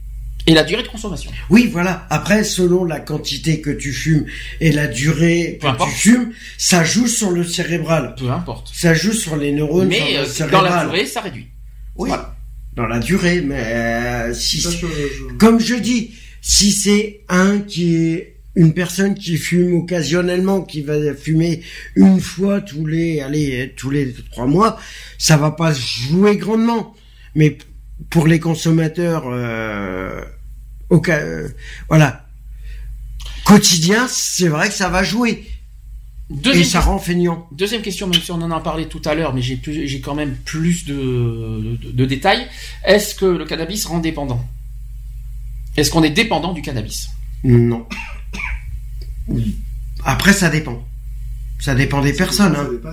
et 0.47 0.55
la 0.55 0.65
durée 0.65 0.83
de 0.83 0.89
consommation. 0.89 1.31
Oui, 1.51 1.69
voilà. 1.71 2.07
Après, 2.09 2.43
selon 2.43 2.85
la 2.85 3.01
quantité 3.01 3.61
que 3.61 3.71
tu 3.71 3.93
fumes 3.93 4.25
et 4.61 4.73
la 4.73 4.87
durée 4.87 5.59
que 5.61 5.85
tu 5.85 5.91
fumes, 5.91 6.33
ça 6.57 6.85
joue 6.85 7.07
sur 7.07 7.31
le 7.31 7.45
cérébral. 7.45 8.15
Peu 8.19 8.31
importe. 8.31 8.71
Ça 8.73 8.95
joue 8.95 9.13
sur 9.13 9.37
les 9.37 9.53
neurones. 9.53 9.89
Mais 9.89 10.17
euh, 10.17 10.49
dans 10.51 10.63
la 10.63 10.85
durée, 10.87 11.07
ça 11.07 11.21
réduit. 11.21 11.49
Oui. 11.97 12.11
Dans 12.75 12.87
la 12.87 12.99
durée, 12.99 13.41
mais 13.41 13.61
euh, 13.61 14.35
si, 14.35 14.65
comme 15.39 15.61
je 15.61 15.75
dis, 15.75 16.13
si 16.41 16.71
c'est 16.71 17.25
un 17.29 17.59
qui 17.59 17.97
est 17.97 18.37
une 18.55 18.73
personne 18.73 19.15
qui 19.15 19.37
fume 19.37 19.75
occasionnellement, 19.75 20.63
qui 20.63 20.83
va 20.83 21.15
fumer 21.15 21.63
une 21.95 22.21
fois 22.21 22.61
tous 22.61 22.87
les, 22.87 23.21
allez, 23.21 23.75
tous 23.77 23.91
les 23.91 24.15
trois 24.33 24.47
mois, 24.47 24.81
ça 25.19 25.37
va 25.37 25.51
pas 25.51 25.73
jouer 25.73 26.37
grandement. 26.37 26.95
Mais 27.35 27.59
pour 28.11 28.27
les 28.27 28.41
consommateurs, 28.41 29.25
euh, 29.27 30.23
au 30.91 31.01
cas, 31.01 31.19
euh, 31.19 31.49
voilà, 31.89 32.27
quotidien, 33.45 34.07
c'est 34.09 34.49
vrai 34.49 34.69
que 34.69 34.75
ça 34.75 34.89
va 34.89 35.03
jouer. 35.03 35.47
et 36.53 36.65
ça 36.65 36.81
rend 36.81 36.99
feignant. 36.99 37.49
Deuxième 37.53 37.83
question, 37.83 38.07
même 38.07 38.21
si 38.21 38.31
on 38.31 38.43
en 38.43 38.51
a 38.51 38.61
parlé 38.61 38.87
tout 38.87 39.03
à 39.05 39.15
l'heure, 39.15 39.35
mais 39.35 39.43
j'ai 39.43 39.61
j'ai 39.65 40.01
quand 40.01 40.15
même 40.15 40.37
plus 40.45 40.85
de, 40.85 41.79
de, 41.83 42.05
détails. 42.05 42.47
Est-ce 42.85 43.15
que 43.15 43.25
le 43.25 43.45
cannabis 43.45 43.87
rend 43.87 43.99
dépendant? 43.99 44.45
Est-ce 45.77 45.91
qu'on 45.91 46.03
est 46.03 46.11
dépendant 46.11 46.53
du 46.53 46.63
cannabis? 46.63 47.09
Non. 47.45 47.87
Après, 50.05 50.33
ça 50.33 50.49
dépend. 50.49 50.87
Ça 51.61 51.75
dépend 51.75 52.01
des 52.01 52.13
personnes. 52.13 52.57
Hein. 52.57 52.91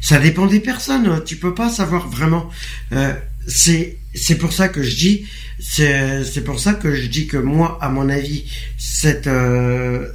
Ça 0.00 0.18
dépend 0.18 0.46
des 0.46 0.60
personnes. 0.60 1.22
Tu 1.24 1.36
peux 1.36 1.54
pas 1.54 1.68
savoir 1.70 2.08
vraiment. 2.08 2.48
Euh, 2.92 3.14
c'est 3.46 3.98
c'est 4.14 4.36
pour 4.36 4.52
ça 4.52 4.68
que 4.68 4.82
je 4.82 4.96
dis 4.96 5.26
c'est 5.58 6.24
c'est 6.24 6.42
pour 6.42 6.58
ça 6.58 6.74
que 6.74 6.94
je 6.94 7.06
dis 7.06 7.26
que 7.26 7.36
moi 7.36 7.78
à 7.80 7.88
mon 7.88 8.08
avis 8.08 8.44
cette 8.78 9.26
euh, 9.26 10.08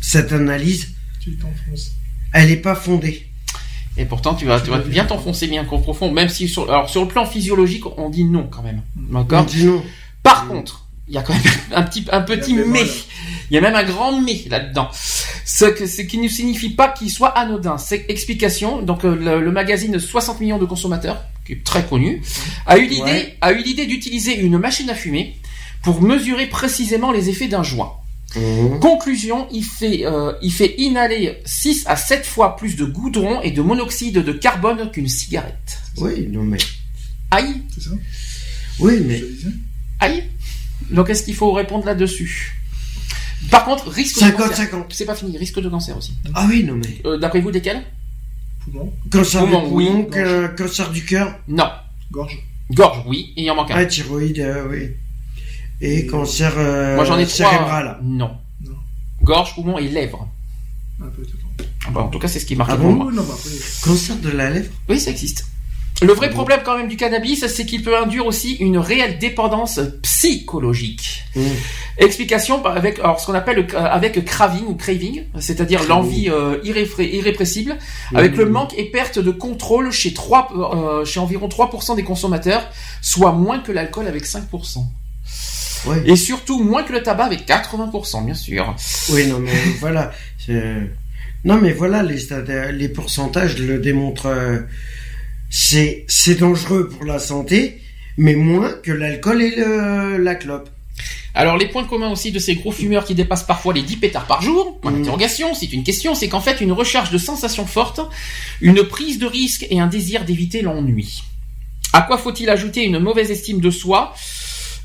cette 0.00 0.32
analyse 0.32 0.94
elle 2.32 2.50
est 2.50 2.56
pas 2.56 2.74
fondée. 2.74 3.24
Et 3.96 4.04
pourtant 4.04 4.34
tu 4.34 4.46
vas 4.46 4.60
tu 4.60 4.70
vas 4.70 4.78
bien 4.78 5.04
t'enfoncer 5.04 5.46
bien 5.48 5.64
profond 5.64 6.12
même 6.12 6.28
si 6.28 6.48
sur 6.48 6.70
alors 6.70 6.88
sur 6.88 7.02
le 7.02 7.08
plan 7.08 7.26
physiologique 7.26 7.84
on 7.98 8.10
dit 8.10 8.24
non 8.24 8.48
quand 8.50 8.62
même. 8.62 8.82
D'accord 8.96 9.46
par 10.22 10.46
contre 10.46 10.86
il 11.08 11.14
y 11.14 11.18
a 11.18 11.22
quand 11.22 11.32
même 11.32 11.54
un 11.72 11.82
petit 11.82 12.04
un 12.12 12.20
petit 12.20 12.54
mais 12.54 12.84
il 13.50 13.54
y 13.54 13.58
a 13.58 13.60
même 13.60 13.74
un 13.74 13.84
grand 13.84 14.20
mais 14.20 14.42
là-dedans 14.48 14.90
ce, 15.48 15.64
que, 15.64 15.86
ce 15.86 16.02
qui 16.02 16.18
ne 16.18 16.28
signifie 16.28 16.68
pas 16.70 16.88
qu'il 16.90 17.10
soit 17.10 17.30
anodin. 17.30 17.78
C'est 17.78 18.04
explication. 18.08 18.82
Donc 18.82 19.04
euh, 19.04 19.16
le, 19.16 19.40
le, 19.40 19.50
magazine 19.50 19.98
60 19.98 20.40
millions 20.40 20.58
de 20.58 20.66
consommateurs, 20.66 21.24
qui 21.46 21.54
est 21.54 21.64
très 21.64 21.84
connu, 21.84 22.22
a 22.66 22.78
eu 22.78 22.86
l'idée 22.86 23.34
a 23.40 23.52
eu 23.52 23.62
l'idée 23.62 23.86
d'utiliser 23.86 24.38
une 24.38 24.58
machine 24.58 24.90
à 24.90 24.94
fumer 24.94 25.36
pour 25.82 26.02
mesurer 26.02 26.46
précisément 26.46 27.12
les 27.12 27.30
effets 27.30 27.48
d'un 27.48 27.62
joint. 27.62 27.94
Mmh. 28.36 28.80
Conclusion, 28.80 29.48
il 29.50 29.64
fait, 29.64 30.04
euh, 30.04 30.34
il 30.42 30.52
fait 30.52 30.74
inhaler 30.76 31.38
6 31.46 31.84
à 31.86 31.96
7 31.96 32.26
fois 32.26 32.56
plus 32.56 32.76
de 32.76 32.84
goudron 32.84 33.40
et 33.40 33.50
de 33.50 33.62
monoxyde 33.62 34.18
de 34.18 34.32
carbone 34.32 34.90
qu'une 34.90 35.08
cigarette. 35.08 35.80
Oui, 35.96 36.28
non 36.30 36.42
mais... 36.42 36.58
Aïe 37.30 37.62
C'est 37.74 37.84
ça? 37.84 37.90
Oui, 38.80 39.00
mais... 39.02 39.22
Aïe 40.00 40.24
Donc 40.90 41.08
est-ce 41.08 41.22
qu'il 41.22 41.34
faut 41.34 41.52
répondre 41.52 41.86
là-dessus? 41.86 42.57
Par 43.50 43.64
contre, 43.64 43.88
risque 43.88 44.22
de 44.22 44.30
cancer. 44.30 44.56
50. 44.56 44.92
C'est 44.92 45.04
pas 45.04 45.14
fini, 45.14 45.36
risque 45.38 45.60
de 45.60 45.68
cancer 45.68 45.96
aussi. 45.96 46.14
Ah 46.34 46.46
oui, 46.48 46.64
non 46.64 46.74
mais. 46.74 47.00
Euh, 47.04 47.18
D'après 47.18 47.40
vous, 47.40 47.50
desquels? 47.50 47.82
Poumon. 48.64 48.92
Cancer 49.10 49.46
du 49.46 49.52
poumon, 49.52 50.08
cancer 50.56 50.90
du 50.90 51.04
cœur. 51.04 51.38
Non. 51.48 51.70
Gorge. 52.10 52.38
Gorge, 52.70 53.02
oui, 53.06 53.32
et 53.36 53.44
il 53.44 53.50
en 53.50 53.54
manque 53.54 53.70
un. 53.70 53.76
Ah, 53.76 53.86
thyroïde, 53.86 54.40
euh, 54.40 54.66
oui. 54.68 54.90
Et 55.80 56.06
cancer 56.06 56.52
euh, 56.56 56.96
Moi 56.96 57.04
j'en 57.04 57.18
ai 57.18 57.26
cérébral. 57.26 57.98
Non. 58.02 58.36
non. 58.64 58.74
Gorge, 59.22 59.54
poumon 59.54 59.78
et 59.78 59.88
lèvres. 59.88 60.28
Un 61.00 61.06
peu, 61.06 61.22
ah 61.86 61.90
bah, 61.90 62.00
en 62.02 62.08
tout 62.08 62.18
cas, 62.18 62.28
c'est 62.28 62.40
ce 62.40 62.46
qui 62.46 62.56
marque 62.56 62.70
ah 62.72 62.76
bon, 62.76 62.92
moi. 62.92 63.12
Non, 63.12 63.24
Cancer 63.82 64.16
de 64.16 64.30
la 64.30 64.50
lèvre? 64.50 64.70
Oui, 64.88 64.98
ça 64.98 65.10
existe. 65.10 65.46
Le 66.00 66.12
vrai 66.12 66.30
problème 66.30 66.60
quand 66.64 66.76
même 66.76 66.86
du 66.86 66.96
cannabis, 66.96 67.44
c'est 67.48 67.66
qu'il 67.66 67.82
peut 67.82 67.96
induire 67.96 68.24
aussi 68.24 68.54
une 68.54 68.78
réelle 68.78 69.18
dépendance 69.18 69.80
psychologique. 70.02 71.24
Mmh. 71.34 71.42
Explication 71.98 72.64
avec 72.64 73.00
alors 73.00 73.18
ce 73.18 73.26
qu'on 73.26 73.34
appelle 73.34 73.66
avec 73.74 74.24
craving 74.24 74.64
ou 74.66 74.74
craving, 74.74 75.24
c'est-à-dire 75.40 75.82
l'envie 75.88 76.30
euh, 76.30 76.58
irrépressible, 76.62 77.76
avec 78.14 78.36
le 78.36 78.46
mmh. 78.46 78.48
manque 78.48 78.78
et 78.78 78.84
perte 78.84 79.18
de 79.18 79.32
contrôle 79.32 79.90
chez 79.90 80.14
trois 80.14 80.48
euh, 80.56 81.04
chez 81.04 81.18
environ 81.18 81.48
3% 81.48 81.96
des 81.96 82.04
consommateurs, 82.04 82.70
soit 83.02 83.32
moins 83.32 83.58
que 83.58 83.72
l'alcool 83.72 84.06
avec 84.06 84.24
5%. 84.24 84.84
Et 86.06 86.16
surtout 86.16 86.62
moins 86.62 86.84
que 86.84 86.92
le 86.92 87.02
tabac 87.02 87.24
avec 87.24 87.46
80%, 87.46 88.24
bien 88.24 88.34
sûr. 88.34 88.76
Oui, 89.10 89.26
non 89.26 89.40
mais 89.40 89.52
voilà, 89.80 90.12
non 91.44 91.58
mais 91.60 91.72
voilà 91.72 92.04
les 92.04 92.18
les 92.72 92.88
pourcentages 92.88 93.58
le 93.58 93.78
démontrent 93.78 94.26
euh, 94.26 94.60
c'est 95.50 96.04
c'est 96.08 96.36
dangereux 96.36 96.88
pour 96.88 97.04
la 97.04 97.18
santé, 97.18 97.80
mais 98.16 98.34
moins 98.34 98.72
que 98.82 98.92
l'alcool 98.92 99.42
et 99.42 99.56
le, 99.56 100.16
la 100.18 100.34
clope. 100.34 100.68
Alors 101.34 101.56
les 101.56 101.68
points 101.68 101.84
communs 101.84 102.10
aussi 102.10 102.32
de 102.32 102.38
ces 102.38 102.56
gros 102.56 102.72
fumeurs 102.72 103.04
qui 103.04 103.14
dépassent 103.14 103.46
parfois 103.46 103.72
les 103.72 103.82
10 103.82 103.96
pétards 103.98 104.26
par 104.26 104.42
jour, 104.42 104.80
point 104.80 104.90
mmh. 104.90 104.96
d'interrogation, 104.96 105.54
c'est 105.54 105.72
une 105.72 105.84
question, 105.84 106.14
c'est 106.14 106.28
qu'en 106.28 106.40
fait 106.40 106.60
une 106.60 106.72
recherche 106.72 107.10
de 107.10 107.18
sensations 107.18 107.66
fortes, 107.66 108.00
une 108.60 108.82
prise 108.82 109.18
de 109.18 109.26
risque 109.26 109.66
et 109.70 109.78
un 109.78 109.86
désir 109.86 110.24
d'éviter 110.24 110.62
l'ennui. 110.62 111.22
À 111.92 112.02
quoi 112.02 112.18
faut-il 112.18 112.50
ajouter 112.50 112.84
une 112.84 112.98
mauvaise 112.98 113.30
estime 113.30 113.60
de 113.60 113.70
soi 113.70 114.14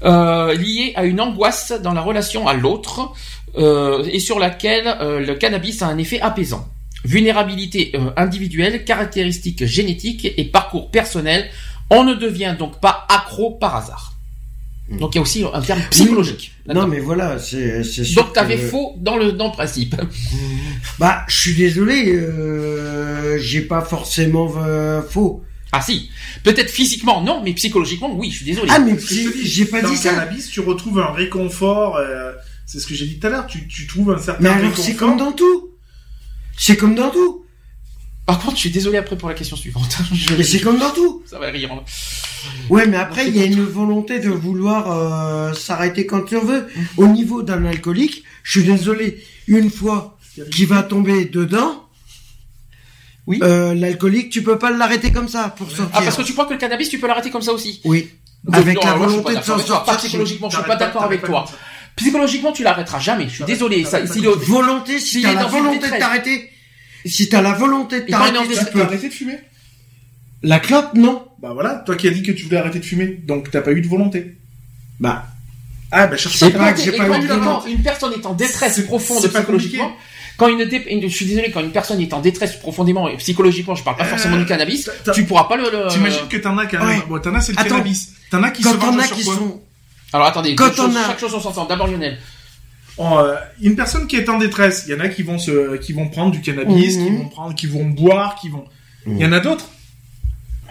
euh, 0.03 0.53
liée 0.53 0.94
à 0.95 1.06
une 1.06 1.19
angoisse 1.19 1.73
dans 1.81 1.94
la 1.94 2.02
relation 2.02 2.48
à 2.48 2.53
l'autre 2.53 3.14
euh, 3.57 4.03
et 4.11 4.19
sur 4.19 4.40
laquelle 4.40 4.98
euh, 5.02 5.19
le 5.19 5.35
cannabis 5.35 5.81
a 5.81 5.88
un 5.88 5.98
effet 5.98 6.22
apaisant? 6.22 6.68
Vulnérabilité 7.03 7.91
euh, 7.95 8.11
individuelle, 8.17 8.85
caractéristiques 8.85 9.65
génétiques 9.65 10.34
et 10.38 10.45
parcours 10.45 10.91
personnel. 10.91 11.49
On 11.89 12.03
ne 12.03 12.13
devient 12.13 12.55
donc 12.57 12.80
pas 12.80 13.05
accro 13.09 13.51
par 13.51 13.75
hasard. 13.75 14.13
Hmm. 14.89 14.97
Donc 14.97 15.15
il 15.15 15.17
y 15.17 15.19
a 15.19 15.21
aussi 15.21 15.45
un 15.51 15.61
terme 15.61 15.81
psychologique. 15.89 16.51
Non 16.67 16.88
mais 16.88 16.99
voilà, 16.99 17.39
c'est 17.39 17.84
sûr. 17.84 18.23
Donc 18.23 18.34
t'avais 18.34 18.57
faux 18.57 18.95
dans 18.97 19.17
le 19.17 19.31
dans 19.31 19.47
le 19.47 19.53
principe. 19.53 19.95
Bah 20.99 21.23
je 21.27 21.38
suis 21.38 21.55
désolé, 21.55 22.13
euh, 22.13 23.39
j'ai 23.39 23.61
pas 23.61 23.81
forcément 23.81 24.53
euh, 24.57 25.01
faux. 25.01 25.43
Ah 25.71 25.81
si, 25.81 26.09
peut-être 26.43 26.69
physiquement 26.69 27.21
non, 27.21 27.41
mais 27.43 27.53
psychologiquement 27.53 28.13
oui, 28.15 28.30
je 28.30 28.38
suis 28.38 28.45
désolé. 28.45 28.69
Ah 28.71 28.80
mais 28.80 28.95
j'ai 28.99 29.65
pas 29.65 29.81
dit 29.81 29.95
ça. 29.97 30.09
Dans 30.09 30.15
le 30.15 30.25
cannabis, 30.25 30.49
tu 30.49 30.59
retrouves 30.59 30.99
un 30.99 31.11
réconfort. 31.11 31.97
Euh, 31.97 32.34
c'est 32.65 32.80
ce 32.80 32.85
que 32.85 32.93
j'ai 32.93 33.05
dit 33.05 33.19
tout 33.19 33.27
à 33.27 33.30
l'heure. 33.30 33.47
Tu, 33.47 33.67
tu 33.67 33.88
trouves 33.88 34.11
un 34.11 34.19
certain. 34.19 34.43
Mais 34.43 34.49
alors 34.49 34.77
c'est 34.77 34.95
comme 34.95 35.17
dans 35.17 35.31
tout. 35.31 35.72
C'est 36.57 36.77
comme 36.77 36.95
dans 36.95 37.09
tout. 37.09 37.45
Par 38.25 38.39
contre, 38.39 38.55
je 38.55 38.61
suis 38.61 38.69
désolé 38.69 38.97
après 38.97 39.17
pour 39.17 39.27
la 39.27 39.35
question 39.35 39.57
suivante. 39.57 39.97
Mais 40.38 40.43
c'est 40.43 40.61
comme 40.61 40.80
dans 40.80 40.91
tout. 40.91 41.23
Ça 41.25 41.39
va 41.39 41.47
rire. 41.47 41.69
Ouais, 42.69 42.88
mais 42.88 42.97
après, 42.97 43.27
il 43.27 43.35
y 43.38 43.41
a 43.41 43.45
une 43.45 43.63
volonté 43.63 44.19
de 44.19 44.30
vouloir 44.30 44.91
euh, 44.91 45.53
s'arrêter 45.53 46.05
quand 46.05 46.31
on 46.34 46.43
veut. 46.43 46.67
Mhm. 46.75 46.85
Au 46.97 47.07
niveau 47.07 47.41
d'un 47.41 47.65
alcoolique, 47.65 48.23
je 48.43 48.59
suis 48.59 48.67
désolé, 48.67 49.23
une 49.47 49.69
fois 49.69 50.17
qu'il 50.51 50.67
va 50.67 50.84
tomber 50.84 51.25
dedans, 51.25 51.84
oui. 53.25 53.39
Euh, 53.41 53.73
l'alcoolique, 53.73 54.30
tu 54.30 54.43
peux 54.43 54.59
pas 54.59 54.71
l'arrêter 54.71 55.11
comme 55.11 55.30
ça 55.30 55.49
pour 55.49 55.67
sortir. 55.69 55.89
Ah, 55.93 56.01
parce 56.01 56.17
que 56.17 56.23
tu 56.23 56.34
crois 56.34 56.45
que 56.45 56.53
le 56.53 56.59
cannabis, 56.59 56.89
tu 56.89 56.99
peux 56.99 57.07
l'arrêter 57.07 57.30
comme 57.30 57.41
ça 57.41 57.53
aussi 57.53 57.80
Oui. 57.85 58.09
avec 58.51 58.84
la 58.84 58.95
volonté 58.95 59.35
de 59.35 59.41
s'en 59.41 59.59
sortir. 59.59 59.97
psychologiquement, 59.97 60.49
je 60.49 60.57
suis 60.57 60.65
pas 60.65 60.75
d'accord 60.75 61.03
avec 61.03 61.23
toi. 61.23 61.45
Psychologiquement, 61.95 62.52
tu 62.52 62.64
l'arrêteras 62.64 62.99
jamais. 62.99 63.26
Je 63.30 63.36
suis 63.36 63.44
désolé. 63.45 63.86
Ça, 63.86 64.06
si 64.07 64.22
le... 64.22 64.30
Volonté, 64.30 64.99
si 64.99 65.22
t'as 65.22 65.34
la 65.34 65.45
volonté 65.45 65.90
de 65.90 65.98
t'arrêter, 65.98 66.49
si 67.06 67.30
t'as 67.30 67.41
la 67.41 67.53
volonté 67.53 68.02
de 68.02 68.07
t'arrêter, 68.07 68.56
tu 68.57 68.65
peux 68.72 68.82
arrêter 68.82 69.10
de 69.10 69.14
fumer. 69.14 69.40
La 70.41 70.60
clope, 70.60 70.94
non. 70.95 71.28
Bah 71.41 71.52
voilà, 71.53 71.76
toi 71.76 71.95
qui 71.95 72.07
as 72.07 72.11
dit 72.11 72.24
que 72.24 72.32
tu 72.32 72.44
voulais 72.44 72.57
arrêter 72.57 72.80
de 72.80 72.86
fumer, 72.86 73.07
donc 73.07 73.52
t'as 73.52 73.61
pas 73.61 73.72
eu 73.72 73.82
de 73.82 73.88
volonté. 73.88 74.38
Bah. 74.99 75.26
Ah 75.91 76.07
bah 76.07 76.18
cherche 76.18 76.40
pas, 76.40 76.49
pas 76.49 76.74
que 76.74 76.82
j'ai 76.82 76.91
pas 76.91 77.06
eu 77.06 77.22
de 77.22 77.28
volonté. 77.28 77.72
Une 77.72 77.84
personne 77.84 78.14
est 78.14 78.26
en 78.26 78.34
détresse 78.34 78.80
profonde 78.82 79.26
psychologiquement. 79.28 79.95
Quand 80.38 80.48
une, 80.48 80.68
je 80.68 81.07
suis 81.07 81.26
désolé, 81.26 81.52
quand 81.52 81.61
une 81.61 81.72
personne 81.72 82.02
est 82.02 82.11
en 82.11 82.20
détresse 82.20 82.56
profondément 82.56 83.07
et 83.07 83.18
psychologiquement, 83.18 83.76
je 83.76 83.84
parle 83.84 83.98
pas 83.98 84.06
forcément 84.06 84.38
du 84.38 84.45
cannabis, 84.45 84.90
tu 85.14 85.26
pourras 85.26 85.44
pas 85.44 85.57
le. 85.57 85.64
le... 85.64 85.88
T'imagines 85.90 86.28
que 86.28 86.38
t'en 86.38 86.57
as 86.57 86.65
bon, 87.07 87.20
t'en 87.20 87.36
as 87.36 87.41
c'est 87.41 87.52
le 87.52 87.64
cannabis. 87.64 88.14
T'en 88.32 88.41
as 88.41 88.52
qui 88.52 88.64
se 88.64 88.70
vendent 88.70 89.02
sur 89.02 89.24
quoi 89.24 89.36
alors 90.14 90.27
attendez, 90.27 90.56
Quand 90.56 90.72
on 90.80 90.95
a... 90.95 91.07
chaque 91.07 91.19
chose 91.19 91.34
on 91.34 91.41
s'entend. 91.41 91.65
D'abord 91.65 91.88
Lionel. 91.88 92.19
Euh, 92.99 93.35
une 93.60 93.76
personne 93.76 94.06
qui 94.06 94.15
est 94.18 94.30
en 94.30 94.38
détresse, 94.38 94.85
il 94.88 94.91
y 94.91 94.95
en 94.95 94.99
a 94.99 95.10
qui 95.10 95.23
vont 95.23 95.40
se, 95.40 95.77
qui 95.77 95.94
vont 95.94 96.07
prendre 96.10 96.31
du 96.31 96.41
cannabis, 96.41 96.95
qui 96.95 97.10
mhm. 97.10 97.18
vont 97.18 97.30
prendre, 97.30 97.56
qui 97.56 97.65
vont 97.65 97.85
boire, 97.85 98.35
qui 98.35 98.49
vont. 98.49 98.65
Il 99.07 99.18
y 99.18 99.26
en 99.26 99.34
a 99.34 99.40
d'autres. 99.40 99.69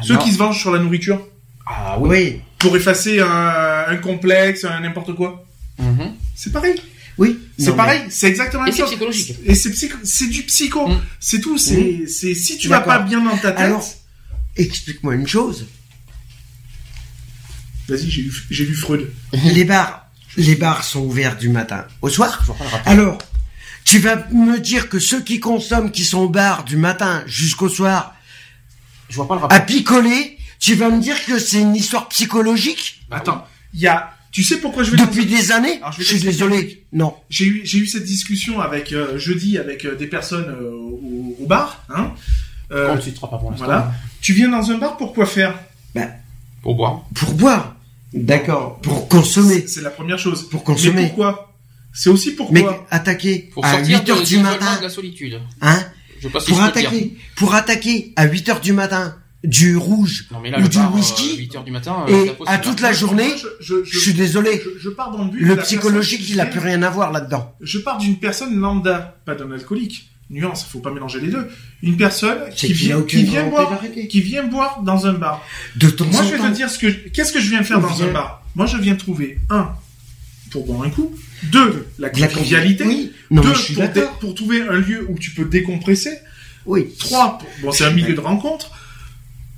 Ceux 0.02 0.16
qui 0.19 0.32
se 0.32 0.39
vengent 0.39 0.60
sur 0.60 0.73
la 0.73 0.78
nourriture. 0.78 1.20
Ah 1.66 1.97
oui. 2.01 2.40
Pour 2.59 2.77
effacer 2.77 3.20
un, 3.20 3.85
un 3.89 3.97
complexe, 3.97 4.64
un 4.64 4.81
n'importe 4.81 5.14
quoi. 5.14 5.44
Mhm. 5.78 6.12
C'est 6.35 6.52
pareil. 6.52 6.81
Oui. 7.19 7.39
C'est 7.59 7.77
pareil. 7.77 8.02
C'est 8.09 8.28
exactement 8.28 8.64
la 8.64 8.70
même 8.70 8.78
chose. 8.78 8.86
Et 8.86 8.90
c'est 8.90 8.97
psychologique. 8.97 9.39
Et 9.44 9.55
c'est 9.55 10.05
c'est 10.05 10.28
du 10.28 10.43
psycho. 10.44 10.86
Mhm. 10.86 11.01
C'est 11.20 11.40
tout. 11.40 11.59
C'est, 11.59 12.06
c'est 12.06 12.35
si 12.35 12.56
tu 12.59 12.69
vas 12.69 12.81
pas 12.81 13.01
bien 13.01 13.23
dans 13.23 13.36
ta 13.36 13.51
tête. 13.51 13.60
Alors, 13.60 13.85
explique-moi 14.56 15.14
une 15.14 15.27
chose 15.27 15.66
Vas-y, 17.88 18.10
j'ai 18.10 18.22
lu, 18.22 18.32
j'ai 18.50 18.64
lu 18.64 18.74
Freud. 18.74 19.10
Les 19.32 19.64
bars, 19.64 20.06
les 20.36 20.56
bars 20.56 20.84
sont 20.84 21.00
ouverts 21.00 21.36
du 21.36 21.48
matin 21.48 21.84
au 22.00 22.09
soir. 22.09 22.42
Alors, 22.86 23.18
tu 23.84 23.98
vas 23.98 24.16
me 24.30 24.59
dire 24.59 24.88
que 24.88 24.98
ceux 24.98 25.20
qui 25.20 25.40
consomment, 25.40 25.90
qui 25.90 26.04
sont 26.04 26.20
au 26.20 26.28
bar 26.28 26.64
du 26.64 26.76
matin 26.76 27.22
jusqu'au 27.26 27.68
soir, 27.68 28.14
je 29.09 29.16
vois 29.16 29.28
pas 29.28 29.34
le 29.34 29.40
rapport. 29.40 29.56
à 29.56 29.60
picoler, 29.60 30.38
tu 30.59 30.74
vas 30.74 30.88
me 30.88 31.00
dire 31.00 31.22
que 31.26 31.38
c'est 31.38 31.60
une 31.60 31.74
histoire 31.74 32.09
psychologique 32.09 33.04
Attends, 33.10 33.46
il 33.74 33.80
y 33.80 33.86
a. 33.86 34.14
Tu 34.30 34.42
sais 34.42 34.59
pourquoi 34.59 34.82
je 34.82 34.90
vais 34.90 34.96
depuis 34.96 35.26
des 35.26 35.52
années 35.52 35.78
je, 35.98 36.02
suis 36.04 36.20
désolé. 36.20 36.86
Non. 36.94 37.14
J'ai 37.28 37.44
eu 37.44 37.60
j'ai 37.64 37.78
eu 37.78 37.86
cette 37.86 38.04
discussion 38.04 38.62
avec 38.62 38.92
euh, 38.92 39.18
jeudi 39.18 39.59
avec 39.59 39.84
euh, 39.84 39.94
des 39.94 40.06
personnes 40.06 40.48
euh, 40.48 40.70
au, 40.70 41.36
au, 41.38 41.46
bar. 41.46 41.84
Hein. 41.90 42.12
Euh, 42.70 42.96
tu 42.96 43.10
pas 43.10 43.26
pour 43.26 43.52
Voilà. 43.52 43.92
Tu 44.22 44.32
viens 44.32 44.48
dans 44.48 44.70
un 44.70 44.78
bar 44.78 44.96
pour 44.96 45.12
quoi 45.12 45.26
faire? 45.26 45.59
Ben. 45.94 46.10
Pour 46.62 46.74
boire. 46.76 47.05
Pour 47.14 47.32
boire. 47.34 47.76
D'accord. 48.12 48.78
Pour 48.80 49.09
consommer. 49.09 49.66
C'est 49.66 49.82
la 49.82 49.90
première 49.90 50.18
chose. 50.18 50.48
Pour 50.48 50.64
consommer. 50.64 51.02
Mais 51.02 51.06
pourquoi? 51.09 51.52
C'est 51.93 52.10
aussi 52.10 52.32
pourquoi 52.32 52.55
Mais 52.55 52.64
attaquer 52.90 53.51
pour 53.52 53.64
à 53.64 53.78
8 53.78 54.09
heures 54.09 54.22
du 54.22 54.39
matin. 54.39 54.78
De 54.78 54.82
la 54.84 54.89
solitude. 54.89 55.40
Hein? 55.60 55.78
Je 56.18 56.28
sais 56.28 56.32
pas 56.32 56.40
Pour 56.40 56.62
attaquer. 56.62 57.16
Pour 57.36 57.55
attaquer 57.55 58.12
à 58.16 58.26
8 58.26 58.48
heures 58.48 58.60
du 58.60 58.72
matin 58.72 59.16
du 59.44 59.76
rouge 59.76 60.28
ou 60.32 60.68
du 60.68 60.78
whisky 60.94 61.36
8 61.36 61.56
heures 61.56 61.64
du 61.64 61.72
matin, 61.72 62.06
et 62.09 62.30
à 62.47 62.59
toute 62.59 62.80
la 62.80 62.93
journée, 62.93 63.28
je, 63.60 63.82
suis 63.84 64.14
désolé. 64.14 64.62
Je, 64.78 64.89
pars 64.89 65.10
dans 65.10 65.24
le 65.24 65.30
but. 65.30 65.40
Le 65.40 65.56
psychologique, 65.56 66.28
il 66.30 66.40
a 66.40 66.47
plus 66.47 66.60
rien 66.60 66.82
à 66.82 66.90
voir 66.90 67.10
là-dedans. 67.10 67.52
Je 67.60 67.78
pars 67.78 67.98
d'une 67.98 68.18
personne 68.18 68.56
lambda, 68.56 69.20
pas 69.26 69.34
d'un 69.34 69.51
alcoolique. 69.51 70.11
Nuance, 70.32 70.64
faut 70.64 70.80
pas 70.80 70.90
mélanger 70.90 71.20
les 71.20 71.28
deux. 71.28 71.46
Une 71.82 71.98
personne 71.98 72.38
qui 72.54 72.72
vient, 72.72 73.02
qui 73.02 73.22
vient 73.22 73.46
boire, 73.48 73.80
qui 74.09 74.20
vient 74.22 74.44
boire 74.44 74.82
dans 74.82 75.06
un 75.06 75.12
bar. 75.12 75.44
De 75.76 75.90
temps 75.90 76.06
Moi, 76.06 76.22
je 76.22 76.30
vais 76.30 76.38
te 76.38 76.54
dire 76.54 76.70
ce 76.70 76.78
que, 76.78 76.86
qu'est-ce 76.86 77.32
que 77.32 77.40
je 77.40 77.50
viens 77.50 77.62
faire 77.62 77.80
dans 77.80 78.02
un 78.02 78.10
bar? 78.10 78.42
Moi, 78.54 78.66
je 78.66 78.78
viens 78.78 78.96
trouver 78.96 79.38
un 79.50 79.70
pour 80.50 80.66
boire 80.66 80.82
un 80.82 80.90
coup. 80.90 81.14
Deux, 81.44 81.86
la 81.98 82.09
convivialité. 82.09 82.84
Oui. 82.84 83.12
Deux, 83.30 83.52
pour, 83.94 84.18
pour 84.20 84.34
trouver 84.34 84.62
un 84.62 84.78
lieu 84.78 85.06
où 85.09 85.18
tu 85.18 85.32
peux 85.32 85.44
décompresser. 85.44 86.18
Oui. 86.64 86.94
Trois, 86.98 87.38
bon, 87.62 87.72
c'est 87.72 87.84
un 87.84 87.90
milieu 87.90 88.14
de 88.14 88.20
rencontre. 88.20 88.70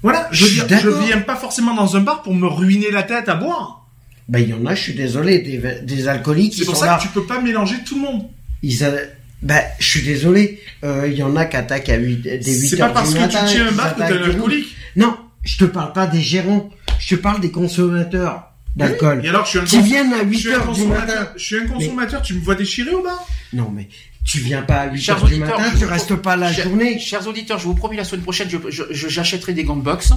Voilà, 0.03 0.29
je, 0.33 0.45
je, 0.45 0.65
viens, 0.65 0.79
je 0.81 0.89
viens 0.89 1.21
pas 1.21 1.37
forcément 1.37 1.75
dans 1.75 1.97
un 1.97 2.01
bar 2.01 2.23
pour 2.23 2.35
me 2.35 2.47
ruiner 2.47 2.91
la 2.91 3.03
tête 3.03 3.29
à 3.29 3.35
boire. 3.35 3.87
Ben, 4.29 4.41
il 4.41 4.49
y 4.49 4.55
en 4.55 4.67
a, 4.67 4.75
je 4.75 4.83
suis 4.83 4.95
désolé, 4.95 5.39
des, 5.39 5.81
des 5.83 6.09
alcooliques. 6.09 6.55
C'est 6.55 6.65
pour 6.65 6.77
ça 6.77 6.97
que 6.97 7.03
tu 7.03 7.09
peux 7.09 7.27
pas 7.27 7.41
mélanger 7.41 7.77
tout 7.87 7.95
le 7.97 8.03
monde. 8.03 8.23
Ils 8.63 8.83
a... 8.85 8.91
Ben, 9.45 9.63
je 9.79 9.87
suis 9.87 10.03
désolé, 10.03 10.61
il 10.83 11.13
y 11.13 11.23
en 11.23 11.37
a 11.37 11.45
qui 11.45 11.57
attaquent 11.57 11.91
à 11.91 11.97
8, 11.97 12.23
des 12.23 12.37
8 12.39 12.43
C'est 12.43 12.77
pas 12.79 12.89
parce 12.89 13.15
que 13.15 13.23
tu 13.25 13.37
tiens 13.47 13.69
un 13.69 13.73
bar 13.73 13.95
que 13.95 14.01
t'es 14.01 14.13
un 14.13 14.23
alcoolique. 14.23 14.75
Non, 14.97 15.17
je 15.45 15.59
te 15.59 15.65
parle 15.65 15.93
pas 15.93 16.07
des 16.07 16.21
gérants, 16.21 16.71
je 16.99 17.15
te 17.15 17.21
parle 17.21 17.41
des 17.41 17.51
consommateurs 17.51 18.55
d'alcool. 18.77 19.21
Et 19.25 19.29
alors, 19.29 19.45
je 19.45 19.51
suis 19.51 19.59
un 19.59 19.65
qui 19.65 19.81
viennent 19.81 20.13
à 20.13 20.23
8 20.23 20.47
heures 20.49 20.73
du 20.73 20.85
matin. 20.87 21.29
Je 21.37 21.45
suis 21.45 21.57
un 21.57 21.67
consommateur, 21.67 22.23
tu 22.23 22.35
me 22.35 22.41
vois 22.41 22.55
déchirer 22.55 22.93
au 22.93 23.03
bar? 23.03 23.27
Non, 23.53 23.71
mais 23.71 23.89
tu 24.25 24.39
viens 24.39 24.63
pas 24.63 24.81
à 24.81 24.93
8 24.93 25.09
heures 25.11 25.25
du 25.25 25.37
matin, 25.37 25.63
tu 25.79 25.85
restes 25.85 26.17
pas 26.17 26.37
la 26.37 26.53
journée. 26.53 26.99
Chers 26.99 27.27
auditeurs, 27.29 27.59
je 27.59 27.65
vous 27.65 27.75
promets 27.75 27.97
la 27.97 28.05
semaine 28.05 28.23
prochaine, 28.23 28.49
je, 28.49 28.83
j'achèterai 28.91 29.53
des 29.53 29.65
gants 29.65 29.77
de 29.77 29.83
boxe. 29.83 30.13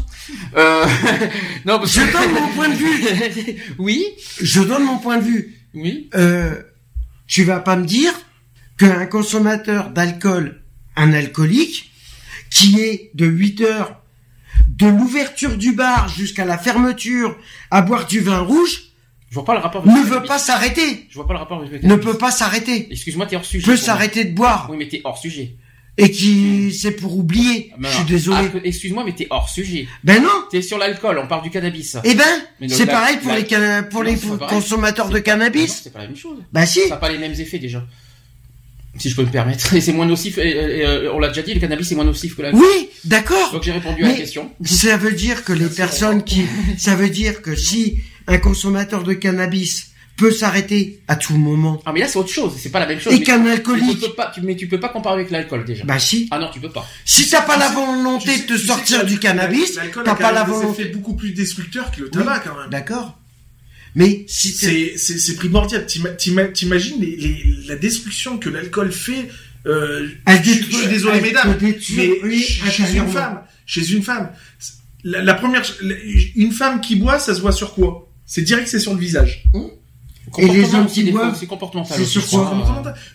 Euh, 0.55 0.85
non, 1.65 1.79
parce 1.79 1.93
je 1.93 1.99
donne 1.99 2.31
mon 2.33 2.47
point 2.49 2.69
de 2.69 2.75
vue. 2.75 3.57
oui. 3.77 4.05
Je 4.41 4.61
donne 4.61 4.83
mon 4.83 4.97
point 4.97 5.17
de 5.17 5.23
vue. 5.23 5.55
Oui. 5.73 6.09
Euh, 6.15 6.61
tu 7.27 7.43
vas 7.43 7.59
pas 7.59 7.75
me 7.75 7.85
dire 7.85 8.13
qu'un 8.77 9.05
consommateur 9.05 9.89
d'alcool, 9.89 10.61
un 10.95 11.13
alcoolique, 11.13 11.91
qui 12.49 12.79
est 12.79 13.11
de 13.13 13.25
8 13.25 13.61
heures 13.61 14.01
de 14.69 14.87
l'ouverture 14.87 15.57
du 15.57 15.73
bar 15.73 16.07
jusqu'à 16.07 16.45
la 16.45 16.57
fermeture 16.57 17.37
à 17.71 17.81
boire 17.81 18.05
du 18.05 18.19
vin 18.19 18.39
rouge, 18.39 18.83
je 19.29 19.35
vois 19.35 19.45
pas 19.45 19.55
le 19.55 19.59
rapport. 19.59 19.85
Ne 19.85 20.03
veut 20.03 20.23
pas 20.23 20.39
s'arrêter. 20.39 21.05
Je 21.09 21.15
vois 21.15 21.27
pas 21.27 21.33
le 21.33 21.39
rapport 21.39 21.61
Ne 21.61 21.95
peut 21.95 22.17
pas 22.17 22.31
s'arrêter. 22.31 22.87
Excuse-moi, 22.91 23.25
t'es 23.25 23.35
hors 23.35 23.43
sujet. 23.43 23.65
Peut 23.65 23.75
s'arrêter 23.75 24.23
de 24.23 24.33
boire. 24.33 24.67
Oui, 24.71 24.77
mais 24.77 24.87
t'es 24.87 25.01
hors 25.03 25.17
sujet. 25.17 25.55
Et 25.97 26.11
qui, 26.11 26.71
c'est 26.71 26.91
pour 26.91 27.17
oublier. 27.17 27.73
je 27.81 27.87
suis 27.87 28.05
désolé. 28.05 28.49
Ah, 28.53 28.57
excuse-moi, 28.63 29.03
mais 29.03 29.13
t'es 29.13 29.27
hors 29.29 29.49
sujet. 29.49 29.87
Ben 30.03 30.21
non. 30.21 30.29
T'es 30.49 30.61
sur 30.61 30.77
l'alcool, 30.77 31.19
on 31.21 31.27
parle 31.27 31.41
du 31.43 31.49
cannabis. 31.49 31.97
Eh 32.03 32.13
ben, 32.13 32.69
c'est 32.69 32.85
pareil 32.85 33.17
pour 33.17 33.33
les, 33.33 33.45
pour 33.89 34.03
les 34.03 34.15
consommateurs 34.47 35.09
de 35.09 35.19
cannabis. 35.19 35.81
C'est 35.83 35.91
pas 35.91 35.99
la 35.99 36.07
même 36.07 36.15
chose. 36.15 36.37
Bah 36.53 36.65
si. 36.65 36.81
Ça 36.81 36.89
n'a 36.89 36.95
pas 36.97 37.09
les 37.09 37.17
mêmes 37.17 37.33
effets 37.33 37.59
déjà 37.59 37.83
si 38.99 39.09
je 39.09 39.15
peux 39.15 39.23
me 39.23 39.31
permettre. 39.31 39.73
Et 39.73 39.81
c'est 39.81 39.93
moins 39.93 40.05
nocif. 40.05 40.37
Et, 40.37 41.07
on 41.13 41.19
l'a 41.19 41.29
déjà 41.29 41.41
dit, 41.41 41.53
le 41.53 41.59
cannabis 41.59 41.91
est 41.91 41.95
moins 41.95 42.05
nocif 42.05 42.35
que 42.35 42.41
l'alcool. 42.41 42.61
Oui, 42.61 42.89
d'accord. 43.05 43.51
Donc 43.51 43.63
j'ai 43.63 43.71
répondu 43.71 44.03
à 44.03 44.07
la 44.07 44.13
question. 44.13 44.49
Ça 44.63 44.97
veut 44.97 45.13
dire 45.13 45.43
que 45.43 45.53
les 45.53 45.67
personnes 45.67 46.23
qui, 46.23 46.43
ça 46.77 46.95
veut 46.95 47.09
dire 47.09 47.41
que 47.41 47.55
si 47.55 47.99
un 48.27 48.37
consommateur 48.37 49.03
de 49.03 49.13
cannabis 49.13 49.91
peut 50.17 50.31
s'arrêter 50.31 51.01
à 51.07 51.15
tout 51.15 51.37
moment. 51.37 51.79
Ah 51.85 51.93
mais 51.93 51.99
là 51.99 52.07
c'est 52.07 52.17
autre 52.17 52.31
chose, 52.31 52.53
c'est 52.57 52.71
pas 52.71 52.79
la 52.79 52.87
même 52.87 52.99
chose. 52.99 53.13
Et 53.13 53.21
qu'un 53.21 53.45
alcoolique. 53.45 53.99
Tu 53.99 54.07
peux 54.07 54.13
pas, 54.13 54.31
tu, 54.33 54.41
mais 54.41 54.55
tu 54.55 54.67
peux 54.67 54.79
pas 54.79 54.89
comparer 54.89 55.15
avec 55.15 55.31
l'alcool 55.31 55.63
déjà. 55.63 55.85
Bah 55.85 55.99
si. 55.99 56.27
Ah 56.31 56.39
non, 56.39 56.49
tu 56.51 56.59
peux 56.59 56.69
pas. 56.69 56.85
Si 57.05 57.29
t'as 57.29 57.41
pas 57.41 57.57
la 57.57 57.69
volonté 57.69 58.39
de 58.39 58.43
te 58.43 58.57
sortir 58.57 59.05
du 59.05 59.19
cannabis, 59.19 59.79
t'as 60.03 60.15
pas 60.15 60.31
la 60.31 60.43
volonté. 60.43 60.83
C'est 60.83 60.89
beaucoup 60.89 61.15
plus 61.15 61.31
destructeur 61.31 61.91
que 61.91 62.01
le 62.01 62.09
tabac 62.09 62.39
quand 62.39 62.55
même. 62.55 62.69
D'accord. 62.69 63.17
Mais 63.97 64.25
si 64.27 64.49
c'est 64.49 64.95
c'est 64.95 65.35
primordial. 65.35 65.85
T'imagines 65.87 67.01
les, 67.01 67.15
les, 67.15 67.43
la 67.67 67.75
destruction 67.75 68.37
que 68.37 68.47
l'alcool 68.47 68.91
fait. 68.91 69.27
Euh, 69.65 70.07
je, 70.27 70.51
suis 70.51 70.87
désolé 70.87 71.19
mesdames, 71.19 71.57
mais 71.59 72.39
chez 72.39 72.95
une 72.95 73.07
femme, 73.09 73.41
chez 73.65 73.91
une 73.91 74.03
femme, 74.03 74.29
la, 75.03 75.33
première, 75.33 75.63
une 76.35 76.53
femme 76.53 76.79
qui 76.79 76.95
boit, 76.95 77.19
ça 77.19 77.33
se 77.33 77.41
voit 77.41 77.51
sur 77.51 77.73
quoi? 77.73 78.09
C'est 78.25 78.43
direct, 78.43 78.67
c'est 78.67 78.79
sur 78.79 78.93
le 78.93 78.99
visage. 78.99 79.43
Hum? 79.53 79.71
Et 80.37 80.47
les 80.47 80.75
hommes 80.75 80.87
qui 80.87 81.11
boivent, 81.11 81.35
c'est 81.37 81.47
comportemental. 81.47 81.97
C'est 81.97 82.05
sur 82.05 82.25
quoi 82.27 82.51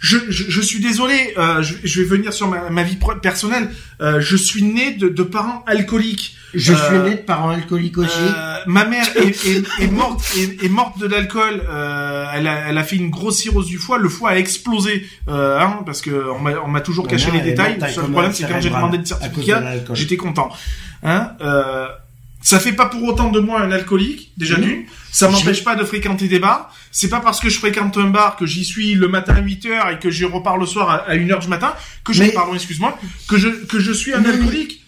je, 0.01 0.19
je, 0.29 0.45
je, 0.51 0.61
suis 0.61 0.81
désolé, 0.81 1.35
euh, 1.37 1.63
je, 1.63 1.75
je, 1.85 2.01
vais 2.01 2.07
venir 2.07 2.33
sur 2.33 2.49
ma, 2.49 2.71
ma 2.71 2.83
vie 2.83 2.99
personnelle. 3.21 3.71
Euh, 4.01 4.21
je 4.21 4.37
suis 4.37 4.63
né 4.63 4.93
de, 4.93 5.09
de 5.09 5.23
parents 5.23 5.63
alcooliques. 5.67 6.37
Je 6.55 6.75
suis 6.75 6.95
euh, 6.95 7.09
né 7.09 7.15
de 7.15 7.21
parents 7.21 7.51
alcooliques 7.51 7.99
aussi. 7.99 8.19
Euh, 8.19 8.57
ma 8.67 8.85
mère 8.85 9.07
est, 9.17 9.47
est, 9.47 9.65
est 9.81 9.91
morte 9.91 10.23
est, 10.37 10.65
est, 10.65 10.69
morte 10.69 10.99
de 10.99 11.07
l'alcool. 11.07 11.63
Euh, 11.69 12.27
elle, 12.35 12.47
a, 12.47 12.69
elle 12.69 12.79
a 12.79 12.85
fait 12.85 12.97
une 12.97 13.11
grosse 13.11 13.39
cirrhose 13.39 13.67
du 13.67 13.79
foie. 13.79 13.99
Le 13.99 14.09
foie 14.09 14.31
a 14.31 14.37
explosé 14.37 15.07
hein, 15.29 15.81
parce 15.85 16.01
que 16.01 16.11
on 16.31 16.69
m'a 16.69 16.81
toujours 16.81 17.07
caché 17.07 17.31
les 17.31 17.41
détails. 17.41 17.79
Le 17.81 17.89
seul 17.89 18.11
problème, 18.11 18.33
c'est 18.33 18.49
quand 18.49 18.61
j'ai 18.61 18.71
demandé 18.71 18.99
le 18.99 19.05
certificat, 19.05 19.63
j'étais 19.95 20.17
content. 20.17 20.51
Hein, 21.03 21.33
ça 22.43 22.59
fait 22.59 22.73
pas 22.73 22.87
pour 22.87 23.03
autant 23.05 23.31
de 23.31 23.41
moi 23.41 23.63
un 23.63 23.71
alcoolique, 23.71 24.33
déjà 24.37 24.57
d'une. 24.57 24.85
Ça 25.13 25.29
m'empêche 25.29 25.65
pas 25.65 25.77
de 25.77 25.85
fréquenter 25.85 26.29
des 26.29 26.39
bars. 26.39 26.75
C'est 26.91 27.09
pas 27.09 27.21
parce 27.21 27.41
que 27.41 27.49
je 27.49 27.59
fréquente 27.59 27.97
un 27.97 28.11
bar 28.11 28.37
que 28.37 28.47
j'y 28.47 28.65
suis 28.65 28.95
le 28.95 29.09
matin 29.09 29.35
à 29.37 29.41
8 29.41 29.67
heures 29.67 29.91
et 29.91 29.99
que 29.99 30.11
j'y 30.11 30.25
repars 30.25 30.59
le 30.59 30.67
soir 30.67 30.91
à 30.91 31.13
1 31.13 31.31
heure 31.31 31.39
du 31.39 31.49
matin 31.49 31.73
que 32.05 32.13
je, 32.13 32.25
pardon, 32.33 32.55
excuse-moi, 32.55 32.99
que 33.29 33.39
je, 33.39 33.49
que 33.49 33.79
je 33.79 33.93
suis 33.93 34.13
un 34.13 34.25
alcoolique. 34.25 34.85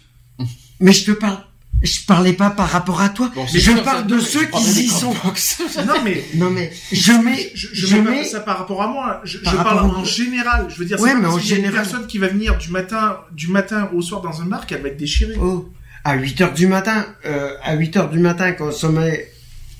Mais 0.80 0.92
je 0.92 1.04
te 1.04 1.12
parle, 1.12 1.38
je 1.82 2.00
parlais 2.06 2.32
pas 2.32 2.50
par 2.50 2.68
rapport 2.68 3.00
à 3.00 3.08
toi. 3.10 3.30
je 3.52 3.72
parle 3.84 4.06
de 4.06 4.18
ceux 4.18 4.46
qui 4.46 4.62
y 4.62 4.88
sont. 4.88 5.14
non 5.86 5.94
mais, 6.02 6.24
non 6.34 6.50
mais, 6.50 6.72
je 6.90 7.12
mets, 7.12 7.52
je, 7.54 7.68
je, 7.72 7.96
mets 7.96 8.24
ça 8.24 8.40
par 8.40 8.58
rapport 8.58 8.82
à 8.82 8.88
moi. 8.88 9.20
Je, 9.24 9.38
je 9.38 9.56
parle 9.56 9.90
en 9.90 10.04
général. 10.04 10.66
Je 10.70 10.76
veux 10.76 10.86
dire, 10.86 10.98
ouais, 11.00 11.14
mais 11.14 11.28
en 11.28 11.38
général, 11.38 11.70
une 11.70 11.76
personne 11.76 12.06
qui 12.08 12.18
va 12.18 12.26
venir 12.26 12.58
du 12.58 12.70
matin, 12.70 13.18
du 13.30 13.48
matin 13.48 13.88
au 13.94 14.02
soir 14.02 14.22
dans 14.22 14.42
un 14.42 14.46
bar 14.46 14.66
qu'elle 14.66 14.82
va 14.82 14.88
être 14.88 14.96
déchirée. 14.96 15.36
Oh 15.40 15.70
à 16.04 16.14
8 16.16 16.40
heures 16.42 16.54
du 16.54 16.66
matin, 16.66 17.06
euh, 17.24 17.54
à 17.62 17.74
8 17.74 17.96
heures 17.96 18.10
du 18.10 18.18
matin, 18.18 18.52
consommé 18.52 19.24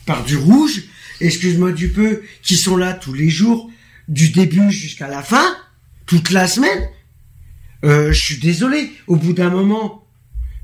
par 0.07 0.25
du 0.25 0.37
rouge, 0.37 0.83
excuse-moi 1.21 1.73
du 1.73 1.91
peu, 1.91 2.23
qui 2.43 2.57
sont 2.57 2.77
là 2.77 2.95
tous 2.95 3.13
les 3.13 3.29
jours, 3.29 3.71
du 4.09 4.31
début 4.31 4.71
jusqu'à 4.71 5.09
la 5.09 5.23
fin, 5.23 5.57
toute 6.07 6.31
la 6.31 6.47
semaine, 6.47 6.89
euh, 7.85 8.13
je 8.13 8.21
suis 8.21 8.39
désolé, 8.39 8.93
au 9.07 9.17
bout 9.17 9.35
d'un 9.35 9.51
moment, 9.51 10.07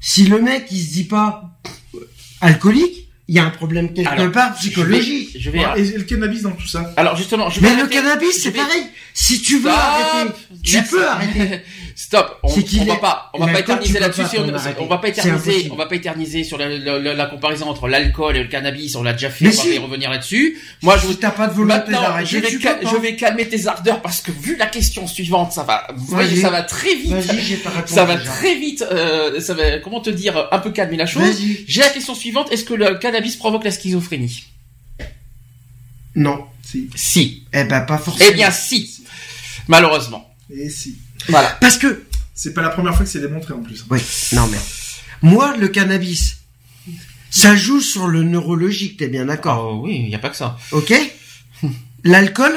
si 0.00 0.24
le 0.24 0.40
mec 0.40 0.66
il 0.70 0.82
se 0.82 0.92
dit 0.92 1.04
pas 1.04 1.60
alcoolique, 2.40 3.08
il 3.28 3.36
y 3.36 3.38
a 3.38 3.44
un 3.44 3.50
problème 3.50 3.92
quelque 3.92 4.26
part 4.28 4.54
psychologique. 4.54 5.36
Je 5.38 5.50
vais, 5.50 5.60
et 5.76 5.96
le 5.96 6.02
cannabis 6.02 6.42
dans 6.42 6.50
tout 6.50 6.66
ça. 6.66 6.92
Alors 6.96 7.16
justement, 7.16 7.48
je 7.48 7.60
vais 7.60 7.70
Mais 7.70 7.80
le 7.80 7.88
cannabis 7.88 8.42
c'est 8.42 8.50
pareil. 8.50 8.82
Si 9.14 9.40
tu 9.40 9.58
veux 9.60 9.70
arrêter, 9.70 10.32
tu 10.64 10.82
peux 10.82 11.06
arrêter. 11.06 11.60
Stop. 12.00 12.38
On, 12.42 12.48
on 12.48 12.84
va 12.86 12.96
pas, 12.96 13.30
on 13.34 13.44
va 13.44 13.52
pas 13.52 13.60
éterniser 13.60 13.98
là-dessus. 13.98 14.22
On, 14.78 14.86
va 14.86 14.96
pas 14.96 15.08
éterniser, 15.08 15.68
on 15.70 15.76
va 15.76 15.84
pas 15.84 15.96
éterniser 15.96 16.44
sur 16.44 16.56
la, 16.56 16.66
la, 16.66 16.98
la, 17.12 17.26
comparaison 17.26 17.68
entre 17.68 17.88
l'alcool 17.88 18.38
et 18.38 18.42
le 18.42 18.48
cannabis. 18.48 18.94
On 18.96 19.02
l'a 19.02 19.12
déjà 19.12 19.28
fait. 19.28 19.48
on 19.48 19.50
va 19.50 19.74
y 19.74 19.78
revenir 19.78 20.10
là-dessus. 20.10 20.58
Moi, 20.80 20.96
je 20.96 21.12
t'as 21.12 21.30
pas 21.30 21.46
de 21.48 21.52
volonté 21.52 21.92
d'arrêter. 21.92 22.26
Je 22.26 22.38
vais, 22.38 22.86
je 22.90 22.96
vais 22.96 23.16
calmer 23.16 23.46
tes 23.46 23.66
ardeurs 23.66 24.00
parce 24.00 24.22
que 24.22 24.32
vu 24.32 24.56
la 24.56 24.64
question 24.64 25.06
suivante, 25.06 25.52
ça 25.52 25.62
va, 25.62 25.88
vous 25.94 26.06
voyez, 26.06 26.40
ça 26.40 26.48
va 26.48 26.62
très 26.62 26.94
vite. 26.94 27.14
Ça 27.84 28.06
va 28.06 28.16
très 28.16 28.54
vite. 28.54 28.82
Euh, 28.90 29.38
ça 29.42 29.52
va, 29.52 29.78
comment 29.80 30.00
te 30.00 30.08
dire, 30.08 30.48
un 30.50 30.58
peu 30.58 30.70
calmer 30.70 30.96
la 30.96 31.04
chose. 31.04 31.38
J'ai 31.66 31.82
la 31.82 31.90
question 31.90 32.14
suivante. 32.14 32.50
Est-ce 32.50 32.64
que 32.64 32.72
le 32.72 32.94
cannabis 32.94 33.36
provoque 33.36 33.64
la 33.64 33.72
schizophrénie? 33.72 34.46
Non. 36.16 36.46
Si. 36.62 36.88
Si. 36.94 37.44
Eh 37.52 37.64
ben 37.64 37.82
pas 37.82 37.98
forcément. 37.98 38.30
Eh 38.32 38.34
bien 38.34 38.50
si. 38.50 39.04
Malheureusement. 39.68 40.26
Et 40.50 40.70
si. 40.70 40.96
Voilà. 41.30 41.56
Parce 41.60 41.78
que. 41.78 42.04
C'est 42.34 42.54
pas 42.54 42.62
la 42.62 42.70
première 42.70 42.94
fois 42.94 43.04
que 43.04 43.10
c'est 43.10 43.20
démontré 43.20 43.52
en 43.54 43.62
plus. 43.62 43.84
Oui. 43.90 44.00
Non 44.32 44.46
mais. 44.46 44.58
Moi, 45.22 45.56
le 45.56 45.68
cannabis. 45.68 46.36
Ça 47.30 47.54
joue 47.54 47.80
sur 47.80 48.08
le 48.08 48.22
neurologique, 48.24 48.96
t'es 48.96 49.08
bien 49.08 49.26
d'accord? 49.26 49.72
Oh, 49.72 49.80
Oui, 49.84 50.00
il 50.02 50.08
n'y 50.08 50.14
a 50.14 50.18
pas 50.18 50.30
que 50.30 50.36
ça. 50.36 50.58
Ok. 50.72 50.92
L'alcool 52.02 52.52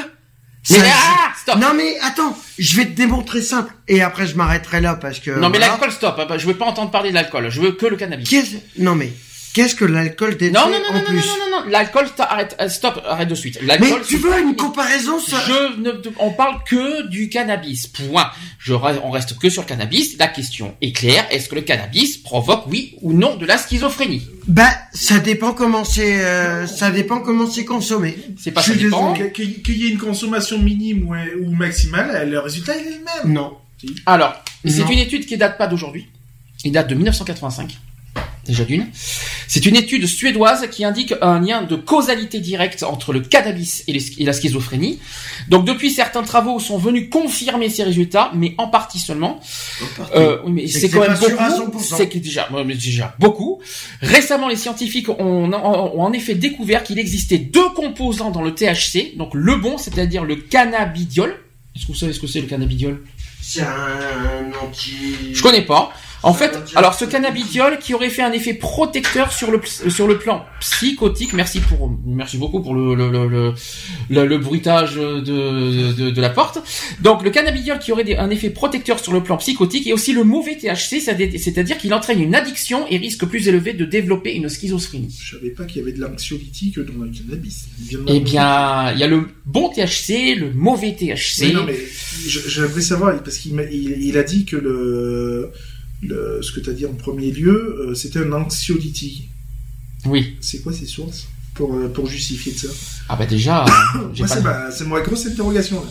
ah, 0.74 1.56
Non 1.58 1.74
mais 1.76 1.98
attends, 2.00 2.36
je 2.58 2.76
vais 2.76 2.86
te 2.86 2.92
démontrer 2.92 3.42
simple 3.42 3.74
et 3.86 4.00
après 4.00 4.26
je 4.26 4.34
m'arrêterai 4.34 4.80
là 4.80 4.94
parce 4.94 5.20
que. 5.20 5.30
Non 5.30 5.50
mais 5.50 5.58
l'alcool 5.58 5.92
stop, 5.92 6.20
je 6.38 6.46
veux 6.46 6.56
pas 6.56 6.64
entendre 6.64 6.90
parler 6.90 7.10
de 7.10 7.14
l'alcool, 7.14 7.50
je 7.50 7.60
veux 7.60 7.72
que 7.72 7.86
le 7.86 7.96
cannabis. 7.96 8.56
Non 8.78 8.94
mais 8.94 9.12
Qu'est-ce 9.54 9.76
que 9.76 9.84
l'alcool 9.84 10.36
détruit 10.36 10.52
non, 10.52 10.68
non, 10.68 10.78
non, 10.82 10.98
non, 10.98 11.12
Non, 11.12 11.14
non, 11.14 11.60
non, 11.64 11.70
l'alcool, 11.70 12.06
arrête, 12.18 12.56
euh, 12.60 12.68
stop, 12.68 13.00
arrête 13.06 13.28
de 13.28 13.36
suite. 13.36 13.60
Mais 13.62 13.78
tu 14.04 14.16
veux 14.16 14.40
une 14.40 14.56
comparaison 14.56 15.20
ça 15.20 15.36
Je 15.46 15.80
ne, 15.80 15.92
on 16.18 16.32
parle 16.32 16.56
que 16.64 17.06
du 17.06 17.28
cannabis. 17.28 17.86
Point. 17.86 18.30
Je, 18.58 18.74
on 18.74 19.10
reste 19.10 19.38
que 19.38 19.48
sur 19.48 19.62
le 19.62 19.68
cannabis. 19.68 20.18
La 20.18 20.26
question 20.26 20.74
est 20.80 20.90
claire. 20.90 21.24
Est-ce 21.30 21.48
que 21.48 21.54
le 21.54 21.60
cannabis 21.60 22.16
provoque, 22.16 22.66
oui 22.66 22.96
ou 23.00 23.12
non, 23.12 23.36
de 23.36 23.46
la 23.46 23.56
schizophrénie? 23.56 24.26
Bah, 24.48 24.70
ça 24.92 25.20
dépend 25.20 25.52
comment 25.52 25.84
c'est, 25.84 26.24
euh, 26.24 26.66
ça 26.66 26.90
dépend 26.90 27.20
comment 27.20 27.48
c'est 27.48 27.64
consommé. 27.64 28.18
C'est 28.36 28.50
pas 28.50 28.60
ça 28.60 28.74
dépend. 28.74 29.14
Qu'il 29.14 29.76
y 29.76 29.86
ait 29.86 29.90
une 29.90 29.98
consommation 29.98 30.58
minime 30.58 31.08
ou, 31.40 31.54
maximale, 31.54 32.28
le 32.28 32.40
résultat 32.40 32.76
est 32.76 32.82
le 32.82 32.90
même. 32.90 33.32
Non. 33.32 33.56
Alors, 34.06 34.34
c'est 34.64 34.90
une 34.90 34.98
étude 34.98 35.26
qui 35.26 35.36
date 35.36 35.58
pas 35.58 35.68
d'aujourd'hui. 35.68 36.08
Il 36.64 36.72
date 36.72 36.88
de 36.88 36.96
1985 36.96 37.78
déjà 38.44 38.64
d'une. 38.64 38.86
C'est 39.48 39.66
une 39.66 39.76
étude 39.76 40.06
suédoise 40.06 40.68
qui 40.70 40.84
indique 40.84 41.14
un 41.20 41.40
lien 41.40 41.62
de 41.62 41.76
causalité 41.76 42.40
directe 42.40 42.82
entre 42.82 43.12
le 43.12 43.20
cannabis 43.20 43.84
et, 43.88 44.24
la 44.24 44.32
schizophrénie. 44.32 44.98
Donc 45.48 45.64
depuis, 45.64 45.90
certains 45.90 46.22
travaux 46.22 46.58
sont 46.58 46.78
venus 46.78 47.08
confirmer 47.10 47.68
ces 47.68 47.82
résultats, 47.82 48.30
mais 48.34 48.54
en 48.58 48.68
partie 48.68 48.98
seulement. 48.98 49.40
Euh, 50.14 50.38
mais 50.48 50.66
c'est 50.66 50.88
quand 50.88 51.00
même 51.00 51.16
beaucoup. 51.18 51.80
C'est 51.80 52.14
déjà, 52.16 52.48
déjà 52.64 53.14
beaucoup. 53.18 53.60
Récemment, 54.00 54.48
les 54.48 54.56
scientifiques 54.56 55.08
ont, 55.08 55.52
en 55.52 56.12
effet 56.12 56.34
découvert 56.34 56.82
qu'il 56.82 56.98
existait 56.98 57.38
deux 57.38 57.68
composants 57.70 58.30
dans 58.30 58.42
le 58.42 58.54
THC, 58.54 59.16
donc 59.16 59.30
le 59.34 59.56
bon, 59.56 59.78
c'est-à-dire 59.78 60.24
le 60.24 60.36
cannabidiol. 60.36 61.36
Est-ce 61.74 61.86
que 61.86 61.92
vous 61.92 61.98
savez 61.98 62.12
ce 62.12 62.20
que 62.20 62.26
c'est 62.26 62.40
le 62.40 62.46
cannabidiol? 62.46 63.02
C'est 63.40 63.62
un 63.62 64.50
anti. 64.62 65.34
Je 65.34 65.42
connais 65.42 65.62
pas. 65.62 65.92
En 66.24 66.32
fait, 66.32 66.58
alors 66.74 66.94
ce 66.94 67.04
cannabidiol 67.04 67.78
qui 67.78 67.92
aurait 67.92 68.08
fait 68.08 68.22
un 68.22 68.32
effet 68.32 68.54
protecteur 68.54 69.30
sur 69.32 69.50
le 69.50 69.60
sur 69.64 70.08
le 70.08 70.18
plan 70.18 70.44
psychotique. 70.60 71.34
Merci 71.34 71.60
pour 71.60 71.90
merci 72.06 72.38
beaucoup 72.38 72.60
pour 72.62 72.74
le 72.74 72.94
le 72.94 73.10
le, 73.10 73.52
le, 74.08 74.26
le 74.26 74.38
bruitage 74.38 74.94
de, 74.96 75.20
de, 75.20 76.10
de 76.10 76.20
la 76.20 76.30
porte. 76.30 76.62
Donc 77.02 77.22
le 77.22 77.30
cannabidiol 77.30 77.78
qui 77.78 77.92
aurait 77.92 78.16
un 78.16 78.30
effet 78.30 78.48
protecteur 78.50 78.98
sur 78.98 79.12
le 79.12 79.22
plan 79.22 79.36
psychotique 79.36 79.86
et 79.86 79.92
aussi 79.92 80.12
le 80.14 80.24
mauvais 80.24 80.56
THC, 80.56 80.98
c'est-à-dire 81.00 81.76
qu'il 81.76 81.92
entraîne 81.92 82.20
une 82.22 82.34
addiction 82.34 82.86
et 82.88 82.96
risque 82.96 83.26
plus 83.26 83.46
élevé 83.48 83.74
de 83.74 83.84
développer 83.84 84.34
une 84.34 84.48
schizophrénie. 84.48 85.14
Je 85.22 85.36
savais 85.36 85.50
pas 85.50 85.64
qu'il 85.64 85.78
y 85.78 85.80
avait 85.82 85.92
de 85.92 86.00
l'anxiolytique 86.00 86.78
dans 86.78 87.04
le 87.04 87.10
cannabis. 87.10 87.66
Eh 88.08 88.20
bien, 88.20 88.92
il 88.92 88.98
y 88.98 89.02
a 89.02 89.06
le 89.06 89.28
bon 89.44 89.68
THC, 89.68 90.36
le 90.38 90.52
mauvais 90.54 90.92
THC. 90.98 91.52
non 91.52 91.64
mais 91.66 91.76
j'aimerais 92.26 92.80
savoir 92.80 93.22
parce 93.22 93.36
qu'il 93.38 93.54
il 93.70 94.16
a 94.16 94.22
dit 94.22 94.46
que 94.46 94.56
le 94.56 95.52
ce 96.02 96.52
que 96.52 96.60
tu 96.60 96.70
as 96.70 96.72
dit 96.72 96.86
en 96.86 96.94
premier 96.94 97.30
lieu, 97.30 97.76
euh, 97.80 97.94
c'était 97.94 98.20
un 98.20 98.32
anxiolytique. 98.32 99.28
Oui. 100.06 100.36
C'est 100.40 100.62
quoi 100.62 100.72
ces 100.72 100.86
sources 100.86 101.28
pour, 101.54 101.74
euh, 101.74 101.88
pour 101.88 102.06
justifier 102.06 102.52
de 102.52 102.58
ça 102.58 102.68
Ah 103.08 103.16
bah 103.16 103.26
déjà... 103.26 103.64
c'est 104.70 104.86
ma 104.86 105.00
grosse 105.00 105.26
interrogation. 105.26 105.82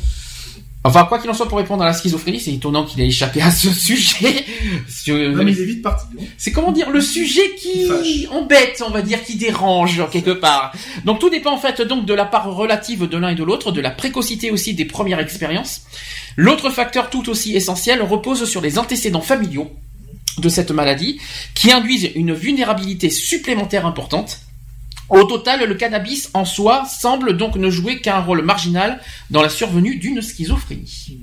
Enfin, 0.86 1.06
quoi 1.06 1.18
qu'il 1.20 1.30
en 1.30 1.34
soit, 1.34 1.48
pour 1.48 1.60
répondre 1.60 1.82
à 1.82 1.86
la 1.86 1.94
schizophrénie, 1.94 2.42
c'est 2.42 2.52
étonnant 2.52 2.84
qu'il 2.84 3.00
ait 3.00 3.08
échappé 3.08 3.42
à 3.42 3.52
ce 3.52 3.70
sujet. 3.70 4.46
non, 5.08 5.44
mais 5.44 5.54
il 5.54 5.62
est 5.62 5.66
vite 5.66 5.82
parti. 5.82 6.08
C'est 6.38 6.52
comment 6.52 6.74
dire 6.74 6.90
le 6.90 7.00
sujet 7.00 7.56
qui 7.56 8.28
embête, 8.30 8.84
on 8.86 8.90
va 8.90 9.02
dire, 9.02 9.24
qui 9.24 9.38
dérange 9.38 10.04
quelque 10.12 10.32
part. 10.32 10.74
Donc 11.06 11.20
tout 11.20 11.30
dépend 11.30 11.54
en 11.54 11.58
fait 11.58 11.82
donc 11.82 12.06
de 12.06 12.14
la 12.14 12.26
part 12.26 12.54
relative 12.54 13.08
de 13.08 13.18
l'un 13.18 13.30
et 13.30 13.36
de 13.36 13.46
l'autre, 13.46 13.72
de 13.72 13.80
la 13.80 13.92
précocité 13.92 14.52
aussi 14.52 14.74
des 14.74 14.84
premières 14.84 15.20
expériences. 15.20 15.84
L'autre 16.36 16.70
facteur 16.70 17.10
tout 17.10 17.30
aussi 17.30 17.56
essentiel 17.56 18.02
repose 18.02 18.44
sur 18.44 18.60
les 18.60 18.78
antécédents 18.78 19.22
familiaux 19.22 19.72
de 20.38 20.50
cette 20.50 20.72
maladie 20.72 21.20
qui 21.54 21.72
induisent 21.72 22.10
une 22.16 22.34
vulnérabilité 22.34 23.10
supplémentaire 23.10 23.86
importante. 23.86 24.42
Au 25.10 25.24
total, 25.26 25.68
le 25.68 25.76
cannabis 25.76 26.30
en 26.34 26.46
soi 26.46 26.86
semble 26.86 27.38
donc 27.38 27.56
ne 27.56 27.70
jouer 27.70 28.00
qu'un 28.02 28.20
rôle 28.20 28.42
marginal 28.42 29.00
dans 29.30 29.42
la 29.42 29.50
survenue 29.50 29.98
d'une 29.98 30.22
schizophrénie. 30.22 31.18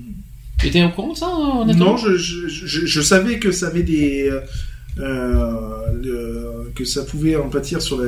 Tu 0.59 0.67
étais 0.67 0.83
au 0.83 0.89
courant 0.89 1.13
de 1.13 1.17
ça 1.17 1.27
Non, 1.75 1.97
je, 1.97 3.01
savais 3.01 3.39
que 3.39 3.51
ça 3.51 3.67
avait 3.67 3.83
des 3.83 4.31
euh, 4.99 6.63
que 6.75 6.85
ça 6.85 7.03
pouvait 7.03 7.35
en 7.35 7.49
pâtir 7.49 7.81
sur 7.81 8.01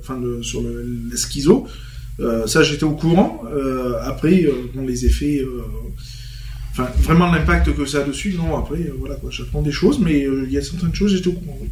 enfin 0.00 0.20
sur 0.42 0.62
le, 0.62 0.84
la 1.10 1.16
schizo. 1.16 1.66
Euh, 2.20 2.46
ça, 2.46 2.62
j'étais 2.62 2.84
au 2.84 2.94
courant. 2.94 3.42
Euh, 3.52 3.94
après, 4.02 4.46
les 4.74 5.06
effets 5.06 5.44
Enfin, 6.76 6.90
vraiment 7.02 7.30
l'impact 7.30 7.72
que 7.72 7.86
ça 7.86 7.98
a 7.98 8.02
dessus, 8.02 8.34
non, 8.36 8.58
après, 8.58 8.80
euh, 8.80 8.96
voilà, 8.98 9.14
quoi, 9.14 9.30
j'apprends 9.30 9.62
des 9.62 9.70
choses, 9.70 10.00
mais 10.00 10.24
euh, 10.24 10.42
il 10.44 10.52
y 10.52 10.58
a 10.58 10.62
certaines 10.62 10.92
choses, 10.92 11.12
j'étais 11.14 11.28
au 11.28 11.32
courant, 11.34 11.56
oui. 11.62 11.68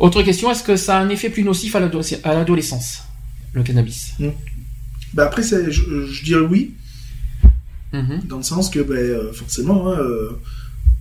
Autre 0.00 0.22
question, 0.22 0.50
est-ce 0.50 0.64
que 0.64 0.74
ça 0.74 0.98
a 0.98 1.00
un 1.00 1.08
effet 1.10 1.30
plus 1.30 1.44
nocif 1.44 1.76
à 1.76 2.34
l'adolescence, 2.34 3.04
le 3.52 3.62
cannabis? 3.62 4.14
Bah 5.14 5.26
Après, 5.26 5.42
je, 5.44 5.70
je, 5.70 6.24
dirais 6.24 6.40
oui, 6.40 6.74
mm-hmm. 7.92 8.26
dans 8.26 8.38
le 8.38 8.42
sens 8.42 8.68
que, 8.68 8.80
ben, 8.80 8.96
euh, 8.96 9.32
forcément, 9.32 9.92
hein, 9.92 9.98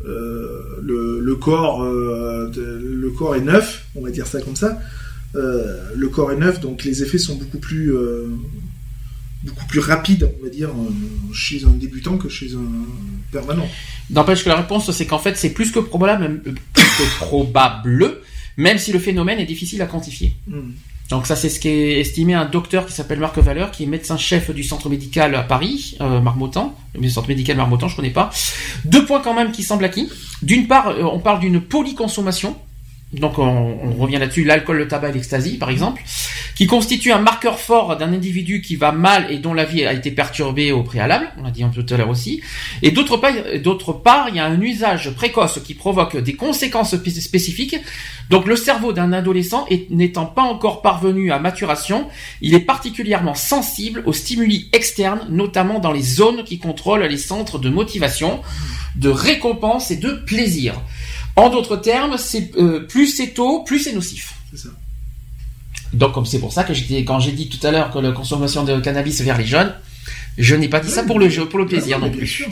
le, 0.03 1.19
le, 1.19 1.35
corps, 1.35 1.83
le 1.83 3.09
corps 3.17 3.35
est 3.35 3.41
neuf, 3.41 3.87
on 3.95 4.01
va 4.03 4.11
dire 4.11 4.27
ça 4.27 4.39
comme 4.39 4.55
ça. 4.55 4.79
le 5.33 6.07
corps 6.09 6.31
est 6.31 6.37
neuf, 6.37 6.59
donc 6.59 6.83
les 6.83 7.01
effets 7.01 7.17
sont 7.17 7.37
beaucoup 7.37 7.59
plus 7.59 7.91
beaucoup 9.43 9.65
plus 9.65 9.79
rapide, 9.79 10.31
on 10.39 10.43
va 10.43 10.49
dire, 10.49 10.69
euh, 10.69 11.33
chez 11.33 11.63
un 11.65 11.69
débutant 11.69 12.17
que 12.17 12.29
chez 12.29 12.53
un 12.53 13.31
permanent. 13.31 13.67
N'empêche 14.09 14.43
que 14.43 14.49
la 14.49 14.55
réponse, 14.55 14.91
c'est 14.91 15.05
qu'en 15.05 15.19
fait, 15.19 15.37
c'est 15.37 15.51
plus 15.51 15.71
que 15.71 15.79
probable, 15.79 16.41
plus 16.41 16.85
que 16.85 17.17
probable, 17.19 18.17
même 18.57 18.77
si 18.77 18.91
le 18.91 18.99
phénomène 18.99 19.39
est 19.39 19.45
difficile 19.45 19.81
à 19.81 19.85
quantifier. 19.85 20.33
Hmm. 20.47 20.71
Donc 21.09 21.25
ça, 21.25 21.35
c'est 21.35 21.49
ce 21.49 21.59
qu'est 21.59 21.99
estimé 21.99 22.35
un 22.35 22.45
docteur 22.45 22.85
qui 22.85 22.93
s'appelle 22.93 23.19
Marc 23.19 23.37
Valeur, 23.39 23.71
qui 23.71 23.83
est 23.83 23.87
médecin-chef 23.87 24.51
du 24.51 24.63
centre 24.63 24.89
médical 24.89 25.33
à 25.33 25.41
Paris, 25.41 25.97
euh, 26.01 26.21
Marmottan. 26.21 26.77
Le 26.99 27.09
centre 27.09 27.27
médical 27.27 27.57
Marmottan, 27.57 27.87
je 27.87 27.95
connais 27.95 28.11
pas. 28.11 28.29
Deux 28.85 29.05
points 29.05 29.19
quand 29.19 29.33
même 29.33 29.51
qui 29.51 29.63
semblent 29.63 29.85
acquis. 29.85 30.09
D'une 30.43 30.67
part, 30.67 30.89
euh, 30.89 31.03
on 31.03 31.19
parle 31.19 31.39
d'une 31.39 31.61
polyconsommation, 31.61 32.55
donc 33.13 33.39
on, 33.39 33.93
revient 33.99 34.17
là-dessus, 34.17 34.43
l'alcool, 34.43 34.77
le 34.77 34.87
tabac 34.87 35.09
et 35.09 35.13
l'ecstasy 35.13 35.57
par 35.57 35.71
exemple, 35.71 36.03
qui 36.55 36.67
constitue 36.67 37.11
un 37.11 37.19
marqueur 37.19 37.59
fort 37.59 37.97
d'un 37.97 38.13
individu 38.13 38.61
qui 38.61 38.75
va 38.75 38.91
mal 38.91 39.31
et 39.31 39.37
dont 39.37 39.53
la 39.53 39.65
vie 39.65 39.83
a 39.83 39.93
été 39.93 40.11
perturbée 40.11 40.71
au 40.71 40.83
préalable, 40.83 41.29
on 41.39 41.43
l'a 41.43 41.51
dit 41.51 41.63
un 41.63 41.69
tout 41.69 41.85
à 41.89 41.97
l'heure 41.97 42.09
aussi, 42.09 42.41
et 42.83 42.91
d'autre 42.91 43.17
part, 43.17 43.31
d'autre 43.63 43.93
part, 43.93 44.29
il 44.29 44.35
y 44.35 44.39
a 44.39 44.45
un 44.45 44.61
usage 44.61 45.09
précoce 45.15 45.59
qui 45.63 45.73
provoque 45.73 46.17
des 46.17 46.35
conséquences 46.35 46.95
spécifiques, 46.95 47.77
donc 48.29 48.45
le 48.45 48.55
cerveau 48.55 48.93
d'un 48.93 49.11
adolescent 49.11 49.65
n'étant 49.89 50.27
pas 50.27 50.43
encore 50.43 50.83
parvenu 50.83 51.31
à 51.31 51.39
maturation, 51.39 52.07
il 52.41 52.53
est 52.53 52.59
particulièrement 52.59 53.33
sensible 53.33 54.03
aux 54.05 54.13
stimuli 54.13 54.69
externes, 54.71 55.25
notamment 55.29 55.79
dans 55.79 55.91
les 55.91 56.03
zones 56.03 56.43
qui 56.43 56.59
contrôlent 56.59 57.03
les 57.03 57.17
centres 57.17 57.57
de 57.57 57.69
motivation, 57.69 58.41
de 58.95 59.09
récompense 59.09 59.91
et 59.91 59.97
de 59.97 60.11
plaisir. 60.11 60.75
En 61.39 61.49
d'autres 61.49 61.77
termes, 61.77 62.17
c'est 62.17 62.51
euh, 62.57 62.81
plus 62.81 63.07
c'est 63.07 63.29
tôt, 63.29 63.63
plus 63.63 63.79
c'est 63.79 63.93
nocif. 63.93 64.33
C'est 64.51 64.57
ça. 64.57 64.69
Donc 65.93 66.13
comme 66.13 66.25
c'est 66.25 66.39
pour 66.39 66.51
ça 66.51 66.63
que 66.63 66.73
j'étais 66.73 67.03
quand 67.05 67.19
j'ai 67.19 67.31
dit 67.31 67.49
tout 67.49 67.65
à 67.65 67.71
l'heure 67.71 67.91
que 67.91 67.99
la 67.99 68.11
consommation 68.11 68.63
de 68.63 68.79
cannabis 68.79 69.21
vers 69.21 69.37
les 69.37 69.45
jeunes, 69.45 69.73
je 70.37 70.55
n'ai 70.55 70.67
pas 70.67 70.79
dit 70.79 70.89
ça 70.89 71.03
pour 71.03 71.17
le 71.17 71.29
jeu, 71.29 71.47
pour 71.47 71.59
le 71.59 71.65
plaisir 71.65 71.99
non, 71.99 72.11
plus. 72.11 72.27
Sûr. 72.27 72.47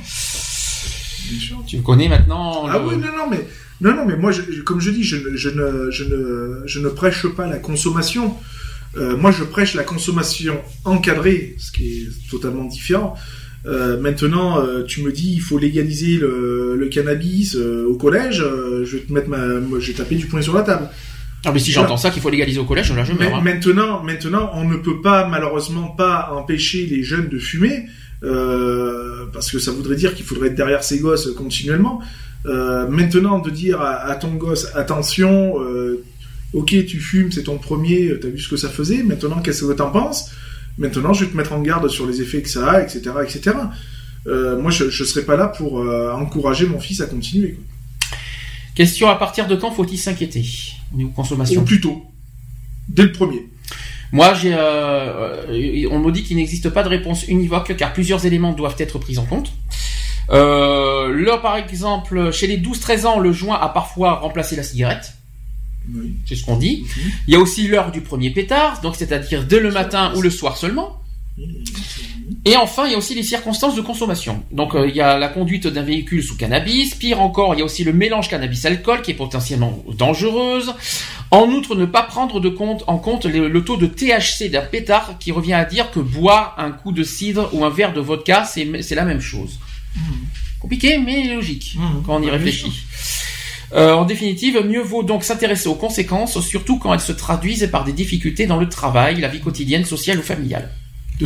Tu 1.66 1.82
connais 1.82 2.08
maintenant. 2.08 2.66
Ah 2.68 2.80
oui, 2.80 2.96
non, 2.96 3.08
non, 3.18 3.30
mais 3.30 3.46
non, 3.82 3.94
non, 3.94 4.06
mais 4.06 4.16
moi, 4.16 4.32
comme 4.66 4.80
je 4.80 4.92
dis, 4.92 5.04
je, 5.04 5.18
ne, 5.18 5.36
je 5.92 6.04
ne, 6.04 6.62
je 6.66 6.80
ne 6.80 6.90
prêche 6.90 7.28
pas 7.28 7.46
la 7.46 7.58
consommation. 7.58 8.36
Euh, 8.96 9.18
moi, 9.18 9.32
je 9.32 9.44
prêche 9.44 9.74
la 9.76 9.84
consommation 9.84 10.60
encadrée, 10.86 11.56
ce 11.60 11.72
qui 11.72 11.88
est 11.88 12.30
totalement 12.32 12.64
différent. 12.64 13.16
Euh, 13.68 14.00
maintenant, 14.00 14.60
euh, 14.60 14.84
tu 14.84 15.02
me 15.02 15.12
dis, 15.12 15.34
il 15.34 15.42
faut 15.42 15.58
légaliser 15.58 16.18
le, 16.18 16.88
cannabis 16.90 17.56
euh, 17.56 17.86
au 17.88 17.96
collège. 17.96 18.38
je 18.38 18.98
vais 18.98 19.04
te 19.04 19.12
mettre 19.12 19.30
ma, 19.30 19.60
je 19.80 19.88
vais 19.88 19.94
taper 19.94 20.16
du 20.16 20.26
poing 20.26 20.42
sur 20.42 20.54
la 20.54 20.64
table. 20.64 20.90
Ah 21.46 21.52
mais 21.52 21.60
si 21.60 21.72
j'entends 21.72 21.98
ça 21.98 22.10
qu'il 22.10 22.22
faut 22.22 22.30
légaliser 22.30 22.60
au 22.60 22.66
collège, 22.66 22.92
là 22.94 23.04
je 23.04 23.14
meurs. 23.14 23.36
Hein. 23.36 23.42
Maintenant, 23.44 24.04
maintenant, 24.04 24.52
on 24.54 24.64
ne 24.64 24.78
peut 24.78 25.02
pas 25.02 25.28
malheureusement 25.28 25.88
pas 25.90 26.32
empêcher 26.34 26.86
les 26.86 27.04
jeunes 27.04 27.30
de 27.30 27.38
fumer 27.38 27.86
parce 28.22 29.52
que 29.52 29.60
ça 29.60 29.72
voudrait 29.72 29.96
dire 29.96 30.16
qu'il 30.16 30.26
faudrait 30.26 30.48
être 30.48 30.56
derrière 30.56 30.84
ces 30.84 31.00
gosses 31.00 31.32
continuellement. 31.34 32.02
maintenant, 32.46 33.40
de 33.40 33.50
dire 33.50 33.82
à, 33.82 34.16
ton 34.16 34.34
gosse 34.34 34.72
attention, 34.76 35.56
ok 36.54 36.86
tu 36.88 37.00
fumes, 37.00 37.32
c'est 37.32 37.44
ton 37.44 37.58
premier, 37.58 38.18
t'as 38.20 38.30
vu 38.30 38.40
ce 38.40 38.50
que 38.50 38.58
ça 38.58 38.70
faisait. 38.70 39.04
Maintenant, 39.04 39.40
qu'est-ce 39.40 39.64
que 39.66 39.74
t'en 39.74 39.92
penses? 39.92 40.32
Maintenant, 40.78 41.14
je 41.14 41.26
vais 41.26 41.32
te 41.32 41.38
mettre 41.38 41.54
en 41.54 41.62
garde 41.62 41.88
sur 41.90 42.06
les 42.06 42.22
effets 42.22 42.42
que 42.42 42.50
ça 42.50 42.72
a, 42.72 42.82
etc., 42.82 43.02
etc. 43.24 43.56
Euh, 44.28 44.60
moi, 44.60 44.72
je 44.72 44.86
ne 44.86 44.90
serais 44.90 45.26
pas 45.26 45.36
là 45.36 45.48
pour 45.48 45.80
euh, 45.80 46.12
encourager 46.12 46.68
mon 46.68 46.80
fils 46.80 47.02
à 47.02 47.06
continuer. 47.08 47.58
Question 48.76 49.10
à 49.10 49.16
partir 49.16 49.48
de 49.48 49.56
quand 49.56 49.72
faut-il 49.72 49.98
s'inquiéter? 49.98 50.46
Niveau 50.94 51.10
consommation 51.10 51.62
Ou 51.62 51.66
plus 51.66 51.82
tôt. 51.82 52.06
Dès 52.88 53.04
le 53.04 53.12
premier. 53.12 53.48
Moi, 54.12 54.34
j'ai, 54.36 54.54
euh, 54.54 55.90
on 55.92 56.00
me 56.00 56.12
dit 56.12 56.24
qu'il 56.24 56.38
n'existe 56.38 56.70
pas 56.70 56.84
de 56.84 56.90
réponse 56.90 57.28
univoque 57.28 57.76
car 57.76 57.92
plusieurs 57.92 58.26
éléments 58.26 58.54
doivent 58.54 58.76
être 58.78 59.00
pris 59.00 59.18
en 59.18 59.26
compte. 59.26 59.52
Euh, 60.30 61.14
là, 61.26 61.38
par 61.38 61.58
exemple, 61.58 62.32
chez 62.32 62.48
les 62.48 62.58
12-13 62.58 63.06
ans, 63.06 63.20
le 63.20 63.32
joint 63.32 63.60
a 63.60 63.70
parfois 63.70 64.16
remplacé 64.16 64.56
la 64.56 64.64
cigarette. 64.64 65.17
Oui. 65.94 66.14
C'est 66.26 66.36
ce 66.36 66.44
qu'on 66.44 66.58
dit. 66.58 66.86
Il 67.28 67.34
y 67.34 67.38
a 67.38 67.40
aussi 67.40 67.68
l'heure 67.68 67.92
du 67.92 68.02
premier 68.02 68.30
pétard, 68.32 68.82
donc 68.82 68.96
c'est-à-dire 68.96 69.46
dès 69.46 69.60
le 69.60 69.72
matin 69.72 70.14
ou 70.16 70.22
le 70.22 70.30
soir 70.30 70.58
seulement. 70.58 71.02
Et 72.46 72.56
enfin, 72.56 72.86
il 72.86 72.92
y 72.92 72.96
a 72.96 72.98
aussi 72.98 73.16
les 73.16 73.24
circonstances 73.24 73.76
de 73.76 73.82
consommation. 73.82 74.44
Donc, 74.52 74.76
euh, 74.76 74.88
il 74.88 74.96
y 74.96 75.02
a 75.02 75.18
la 75.18 75.28
conduite 75.28 75.68
d'un 75.68 75.84
véhicule 75.84 76.24
sous 76.24 76.36
cannabis. 76.36 76.96
Pire 76.96 77.22
encore, 77.22 77.54
il 77.54 77.60
y 77.60 77.62
a 77.62 77.66
aussi 77.66 77.84
le 77.84 77.94
mélange 77.94 78.30
cannabis-alcool 78.30 79.02
qui 79.02 79.12
est 79.12 79.16
potentiellement 79.16 79.84
dangereuse. 79.94 80.74
En 81.32 81.48
outre, 81.50 81.76
ne 81.76 81.86
pas 81.86 82.04
prendre 82.04 82.40
de 82.40 82.50
compte, 82.50 82.84
en 82.88 82.98
compte 82.98 83.26
le, 83.26 83.64
taux 83.64 83.78
de 83.78 83.86
THC 83.86 84.50
d'un 84.50 84.62
pétard 84.62 85.18
qui 85.20 85.32
revient 85.32 85.54
à 85.54 85.66
dire 85.66 85.92
que 85.92 86.00
boire 86.00 86.56
un 86.58 86.72
coup 86.72 86.92
de 86.92 87.04
cidre 87.04 87.50
ou 87.54 87.64
un 87.66 87.70
verre 87.70 87.94
de 87.94 88.02
vodka, 88.02 88.46
c'est 88.46 88.96
la 88.96 89.06
même 89.06 89.22
chose. 89.22 89.60
Mmh. 89.96 90.00
Compliqué, 90.60 90.98
mais 90.98 91.34
logique 91.34 91.76
mmh. 91.76 92.04
quand 92.06 92.16
on 92.16 92.24
y 92.24 92.30
réfléchit. 92.30 92.72
Euh, 93.74 93.94
en 93.94 94.06
définitive, 94.06 94.62
mieux 94.66 94.82
vaut 94.82 95.04
donc 95.04 95.24
s'intéresser 95.24 95.68
aux 95.68 95.76
conséquences, 95.76 96.40
surtout 96.40 96.80
quand 96.80 96.94
elles 96.94 97.00
se 97.00 97.12
traduisent 97.12 97.68
par 97.72 97.84
des 97.84 97.94
difficultés 97.94 98.48
dans 98.48 98.60
le 98.60 98.70
travail, 98.70 99.20
la 99.20 99.28
vie 99.28 99.42
quotidienne, 99.42 99.84
sociale 99.84 100.20
ou 100.20 100.24
familiale 100.24 100.70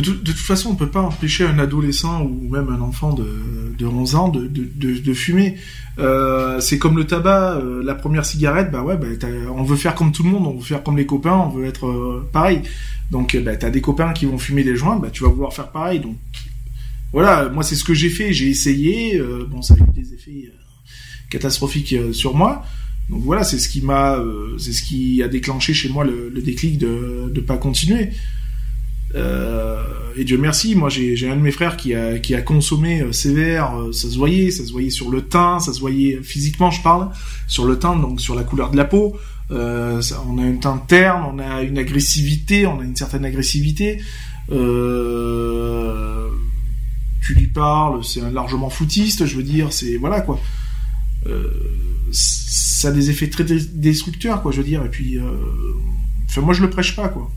toute 0.00 0.36
façon, 0.36 0.70
on 0.70 0.74
peut 0.74 0.88
pas 0.88 1.02
empêcher 1.02 1.44
un 1.44 1.58
adolescent 1.58 2.22
ou 2.22 2.48
même 2.48 2.68
un 2.70 2.80
enfant 2.80 3.12
de, 3.12 3.74
de 3.76 3.86
11 3.86 4.14
ans 4.14 4.28
de, 4.28 5.12
fumer. 5.12 5.56
Euh, 5.98 6.60
c'est 6.60 6.78
comme 6.78 6.96
le 6.96 7.04
tabac, 7.04 7.56
euh, 7.56 7.82
la 7.84 7.94
première 7.94 8.24
cigarette, 8.24 8.70
bah 8.70 8.82
ouais, 8.82 8.96
bah, 8.96 9.06
on 9.54 9.62
veut 9.62 9.76
faire 9.76 9.94
comme 9.94 10.10
tout 10.10 10.22
le 10.22 10.30
monde, 10.30 10.46
on 10.46 10.56
veut 10.56 10.64
faire 10.64 10.82
comme 10.82 10.96
les 10.96 11.04
copains, 11.04 11.36
on 11.36 11.50
veut 11.50 11.66
être 11.66 11.86
euh, 11.86 12.26
pareil. 12.32 12.62
Donc, 13.10 13.36
bah, 13.36 13.56
t'as 13.56 13.68
des 13.68 13.82
copains 13.82 14.14
qui 14.14 14.24
vont 14.24 14.38
fumer 14.38 14.64
des 14.64 14.76
joints, 14.76 14.96
bah, 14.96 15.08
tu 15.12 15.24
vas 15.24 15.30
vouloir 15.30 15.52
faire 15.52 15.68
pareil. 15.68 16.00
Donc, 16.00 16.16
voilà, 17.12 17.50
moi 17.50 17.62
c'est 17.62 17.74
ce 17.74 17.84
que 17.84 17.92
j'ai 17.92 18.08
fait, 18.08 18.32
j'ai 18.32 18.48
essayé. 18.48 19.22
bon, 19.50 19.60
ça 19.60 19.74
a 19.74 19.76
eu 19.76 20.00
des 20.02 20.14
effets 20.14 20.50
catastrophiques 21.32 21.96
sur 22.12 22.34
moi. 22.34 22.64
Donc 23.10 23.22
voilà, 23.24 23.42
c'est 23.42 23.58
ce 23.58 23.68
qui 23.68 23.82
m'a, 23.82 24.22
c'est 24.58 24.72
ce 24.72 24.82
qui 24.82 25.22
a 25.22 25.28
déclenché 25.28 25.74
chez 25.74 25.88
moi 25.88 26.04
le, 26.04 26.30
déclic 26.40 26.78
de 26.78 27.30
ne 27.34 27.40
pas 27.40 27.56
continuer. 27.56 28.10
Euh, 29.14 29.82
et 30.16 30.24
Dieu 30.24 30.38
merci, 30.38 30.74
moi 30.74 30.88
j'ai 30.88 31.28
un 31.28 31.36
de 31.36 31.40
mes 31.40 31.50
frères 31.50 31.76
qui 31.76 31.94
a, 31.94 32.18
qui 32.18 32.34
a 32.34 32.40
consommé 32.40 33.02
euh, 33.02 33.12
sévère, 33.12 33.78
euh, 33.78 33.92
ça 33.92 34.08
se 34.08 34.16
voyait, 34.16 34.50
ça 34.50 34.64
se 34.64 34.72
voyait 34.72 34.90
sur 34.90 35.10
le 35.10 35.22
teint, 35.22 35.58
ça 35.58 35.72
se 35.72 35.80
voyait 35.80 36.20
physiquement, 36.22 36.70
je 36.70 36.82
parle, 36.82 37.10
sur 37.46 37.66
le 37.66 37.78
teint, 37.78 37.96
donc 37.96 38.20
sur 38.20 38.34
la 38.34 38.44
couleur 38.44 38.70
de 38.70 38.76
la 38.76 38.84
peau. 38.84 39.16
Euh, 39.50 40.00
on 40.26 40.38
a 40.38 40.42
un 40.42 40.56
teint 40.56 40.82
terne, 40.86 41.24
on 41.30 41.38
a 41.38 41.62
une 41.62 41.76
agressivité, 41.76 42.66
on 42.66 42.80
a 42.80 42.84
une 42.84 42.96
certaine 42.96 43.24
agressivité. 43.24 44.00
Euh, 44.50 46.28
tu 47.22 47.34
lui 47.34 47.48
parles, 47.48 48.02
c'est 48.04 48.20
largement 48.32 48.70
foutiste, 48.70 49.26
je 49.26 49.36
veux 49.36 49.42
dire, 49.42 49.72
c'est 49.72 49.96
voilà 49.96 50.20
quoi. 50.22 50.40
Euh, 51.26 51.50
ça 52.10 52.88
a 52.88 52.92
des 52.92 53.10
effets 53.10 53.28
très 53.28 53.44
destructeurs, 53.44 54.42
quoi, 54.42 54.52
je 54.52 54.58
veux 54.58 54.66
dire. 54.66 54.84
Et 54.84 54.88
puis, 54.88 55.18
enfin, 56.28 56.40
moi 56.40 56.52
je 56.52 56.62
le 56.62 56.70
prêche 56.70 56.94
pas, 56.94 57.08
quoi 57.08 57.30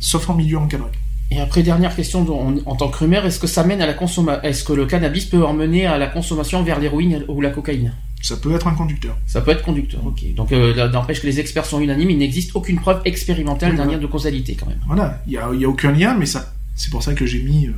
sauf 0.00 0.28
en 0.28 0.34
milieu 0.34 0.58
encadré. 0.58 0.90
Et 1.30 1.40
après, 1.40 1.62
dernière 1.62 1.94
question 1.94 2.24
en, 2.66 2.76
tant 2.76 2.88
que 2.88 2.98
rumeur, 2.98 3.26
est-ce 3.26 3.40
que 3.40 3.48
ça 3.48 3.64
mène 3.64 3.82
à 3.82 3.86
la 3.86 3.94
consommation 3.94 4.42
Est-ce 4.42 4.62
que 4.62 4.72
le 4.72 4.86
cannabis 4.86 5.24
peut 5.26 5.44
emmener 5.44 5.84
à 5.84 5.98
la 5.98 6.06
consommation 6.06 6.62
vers 6.62 6.78
l'héroïne 6.78 7.24
ou 7.26 7.40
la 7.40 7.50
cocaïne? 7.50 7.94
Ça 8.22 8.36
peut 8.36 8.54
être 8.54 8.68
un 8.68 8.74
conducteur. 8.74 9.16
Ça 9.26 9.40
peut 9.40 9.50
être 9.50 9.62
conducteur, 9.62 10.06
ok. 10.06 10.34
Donc, 10.34 10.52
euh, 10.52 10.88
n'empêche 10.88 11.20
que 11.20 11.26
les 11.26 11.40
experts 11.40 11.66
sont 11.66 11.80
unanimes, 11.80 12.10
il 12.10 12.18
n'existe 12.18 12.54
aucune 12.54 12.78
preuve 12.78 13.02
expérimentale 13.04 13.76
d'un 13.76 13.86
lien 13.86 13.98
de 13.98 14.06
causalité 14.06 14.54
quand 14.54 14.66
même. 14.66 14.80
Voilà, 14.86 15.20
il 15.26 15.30
n'y 15.32 15.36
a, 15.38 15.46
a, 15.46 15.68
aucun 15.68 15.92
lien, 15.92 16.14
mais 16.16 16.26
ça, 16.26 16.54
c'est 16.76 16.90
pour 16.90 17.02
ça 17.02 17.12
que 17.14 17.26
j'ai 17.26 17.42
mis. 17.42 17.66
Euh, 17.66 17.72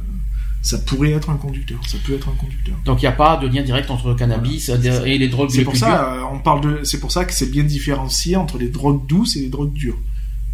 ça 0.62 0.78
pourrait 0.78 1.12
être 1.12 1.30
un 1.30 1.36
conducteur. 1.36 1.78
Ça 1.86 1.98
peut 2.04 2.14
être 2.14 2.28
un 2.28 2.34
conducteur. 2.34 2.76
Donc 2.84 3.00
il 3.00 3.04
n'y 3.04 3.08
a 3.08 3.12
pas 3.12 3.36
de 3.36 3.46
lien 3.46 3.62
direct 3.62 3.90
entre 3.90 4.08
le 4.08 4.14
cannabis 4.14 4.68
et 4.68 5.18
les 5.18 5.28
drogues. 5.28 5.50
C'est 5.50 5.64
pour 5.64 5.76
ça, 5.76 6.14
euh, 6.14 6.22
on 6.32 6.38
parle 6.38 6.60
de. 6.60 6.84
C'est 6.84 7.00
pour 7.00 7.12
ça 7.12 7.24
que 7.24 7.32
c'est 7.32 7.50
bien 7.50 7.64
différencié 7.64 8.36
entre 8.36 8.58
les 8.58 8.68
drogues 8.68 9.06
douces 9.06 9.36
et 9.36 9.40
les 9.40 9.48
drogues 9.48 9.72
dures 9.72 9.98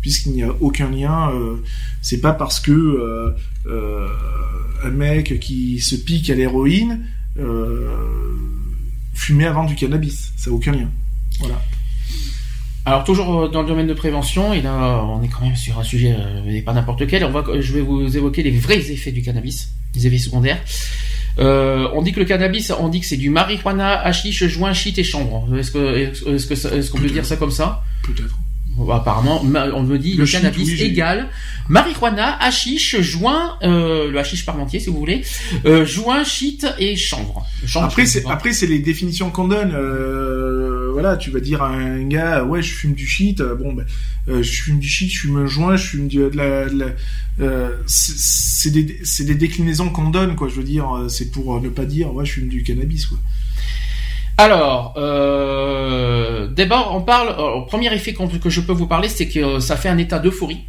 puisqu'il 0.05 0.33
n'y 0.33 0.43
a 0.43 0.55
aucun 0.61 0.91
lien. 0.91 1.31
Euh, 1.33 1.63
c'est 2.03 2.21
pas 2.21 2.35
parce 2.35 2.61
que 2.61 2.73
euh, 2.73 3.31
euh, 3.65 4.07
un 4.85 4.91
mec 4.91 5.41
qui 5.41 5.81
se 5.81 5.97
pique 5.97 6.29
à 6.29 6.35
l'héroïne 6.35 7.07
fumait 9.15 9.47
avant 9.47 9.65
du 9.65 9.75
cannabis. 9.77 10.35
Ça 10.37 10.51
n'a 10.51 10.57
aucun 10.57 10.73
lien. 10.73 10.91
Voilà. 11.41 11.59
Alors 12.87 13.05
toujours 13.05 13.49
dans 13.49 13.63
le 13.63 13.69
domaine 13.69 13.87
de 13.87 13.95
prévention, 13.95 14.53
et 14.53 14.61
là 14.61 15.03
on 15.05 15.23
est 15.23 15.29
quand 15.29 15.43
même 15.43 15.57
sur 15.57 15.79
un 15.79 15.85
sujet 15.85 16.15
mais 16.45 16.61
pas 16.61 16.73
n'importe 16.73 17.07
quel. 17.07 17.25
On 17.25 17.31
va, 17.31 17.43
je 17.59 17.73
vais 17.73 17.81
vous 17.81 18.17
évoquer 18.17 18.43
les 18.43 18.51
vrais 18.51 18.91
effets 18.91 19.13
du 19.13 19.23
cannabis, 19.23 19.71
les 19.95 20.07
effets 20.07 20.19
secondaires. 20.19 20.61
on 21.39 22.03
dit 22.03 22.13
que 22.13 22.21
le 22.21 22.27
cannabis, 22.27 22.73
on 22.79 22.89
dit 22.89 23.01
que 23.01 23.07
c'est 23.07 23.17
du 23.17 23.31
marijuana, 23.31 24.01
hashish, 24.01 24.45
joint, 24.45 24.75
shit 24.75 24.99
et 24.99 25.05
chambre. 25.05 25.49
Est-ce 25.57 25.71
que 25.71 25.97
est-ce 25.97 26.47
que 26.47 26.55
est-ce 26.55 26.91
qu'on 26.91 26.99
peut 26.99 27.09
dire 27.09 27.25
ça 27.25 27.37
comme 27.37 27.51
ça? 27.51 27.83
Peut-être. 28.03 28.37
Apparemment, 28.91 29.41
on 29.43 29.83
me 29.83 29.99
dit 29.99 30.15
le, 30.15 30.27
cannabis 30.27 30.81
égal 30.81 31.29
marijuana, 31.69 32.37
hashish, 32.41 33.01
joint, 33.01 33.57
euh, 33.63 34.11
le 34.11 34.19
hashish 34.19 34.45
parmentier 34.45 34.81
si 34.81 34.91
vous 34.91 34.99
voulez, 34.99 35.23
euh, 35.65 35.87
joint, 35.87 36.25
shit 36.25 36.67
et 36.79 36.97
chanvre. 36.97 37.47
après 37.77 38.07
c'est 38.07 38.25
après 38.27 38.53
c'est 38.53 38.67
les 38.67 38.81
définitions 38.81 39.31
qu'on 39.31 39.49
donne. 39.49 39.73
Euh, 39.75 40.91
voilà, 40.93 41.17
tu 41.17 41.31
vas 41.31 41.41
dire 41.41 41.63
à 41.63 41.71
un 41.71 42.03
gars 42.05 42.45
ouais 42.45 42.63
je 42.63 42.73
fume 42.73 42.95
du 42.95 43.07
shit, 43.07 43.43
bon 43.43 43.73
ben 43.73 43.87
je 44.29 44.43
fume 44.43 44.79
du 44.79 44.89
shit, 44.89 45.11
je 45.11 45.21
fume 45.21 45.37
un 45.39 45.47
joint, 45.47 45.77
je 45.77 45.87
fume 45.87 46.09
de 46.09 46.31
la, 46.35 46.69
de 46.69 46.85
la 47.39 47.69
c'est 47.87 48.71
des 48.71 49.01
c'est 49.03 49.25
des 49.25 49.35
déclinaisons 49.35 49.91
qu'on 49.91 50.11
donne 50.11 50.37
quoi. 50.37 50.49
Je 50.49 50.55
veux 50.55 50.65
dire 50.65 51.07
c'est 51.09 51.31
pour 51.31 51.61
ne 51.61 51.69
pas 51.69 51.85
dire 51.85 52.13
ouais 52.15 52.25
je 52.25 52.33
fume 52.33 52.49
du 52.49 52.63
cannabis 52.63 53.07
quoi. 53.07 53.19
Alors, 54.37 54.95
euh, 54.97 56.49
d'abord, 56.49 56.95
on 56.95 57.03
parle. 57.03 57.29
Euh, 57.39 57.61
le 57.61 57.67
premier 57.67 57.93
effet 57.95 58.15
que 58.15 58.51
je 58.51 58.61
peux 58.61 58.73
vous 58.73 58.87
parler, 58.87 59.09
c'est 59.09 59.29
que 59.29 59.39
euh, 59.39 59.61
ça 59.61 59.77
fait 59.77 59.89
un 59.89 59.99
état 59.99 60.19
d'euphorie, 60.19 60.65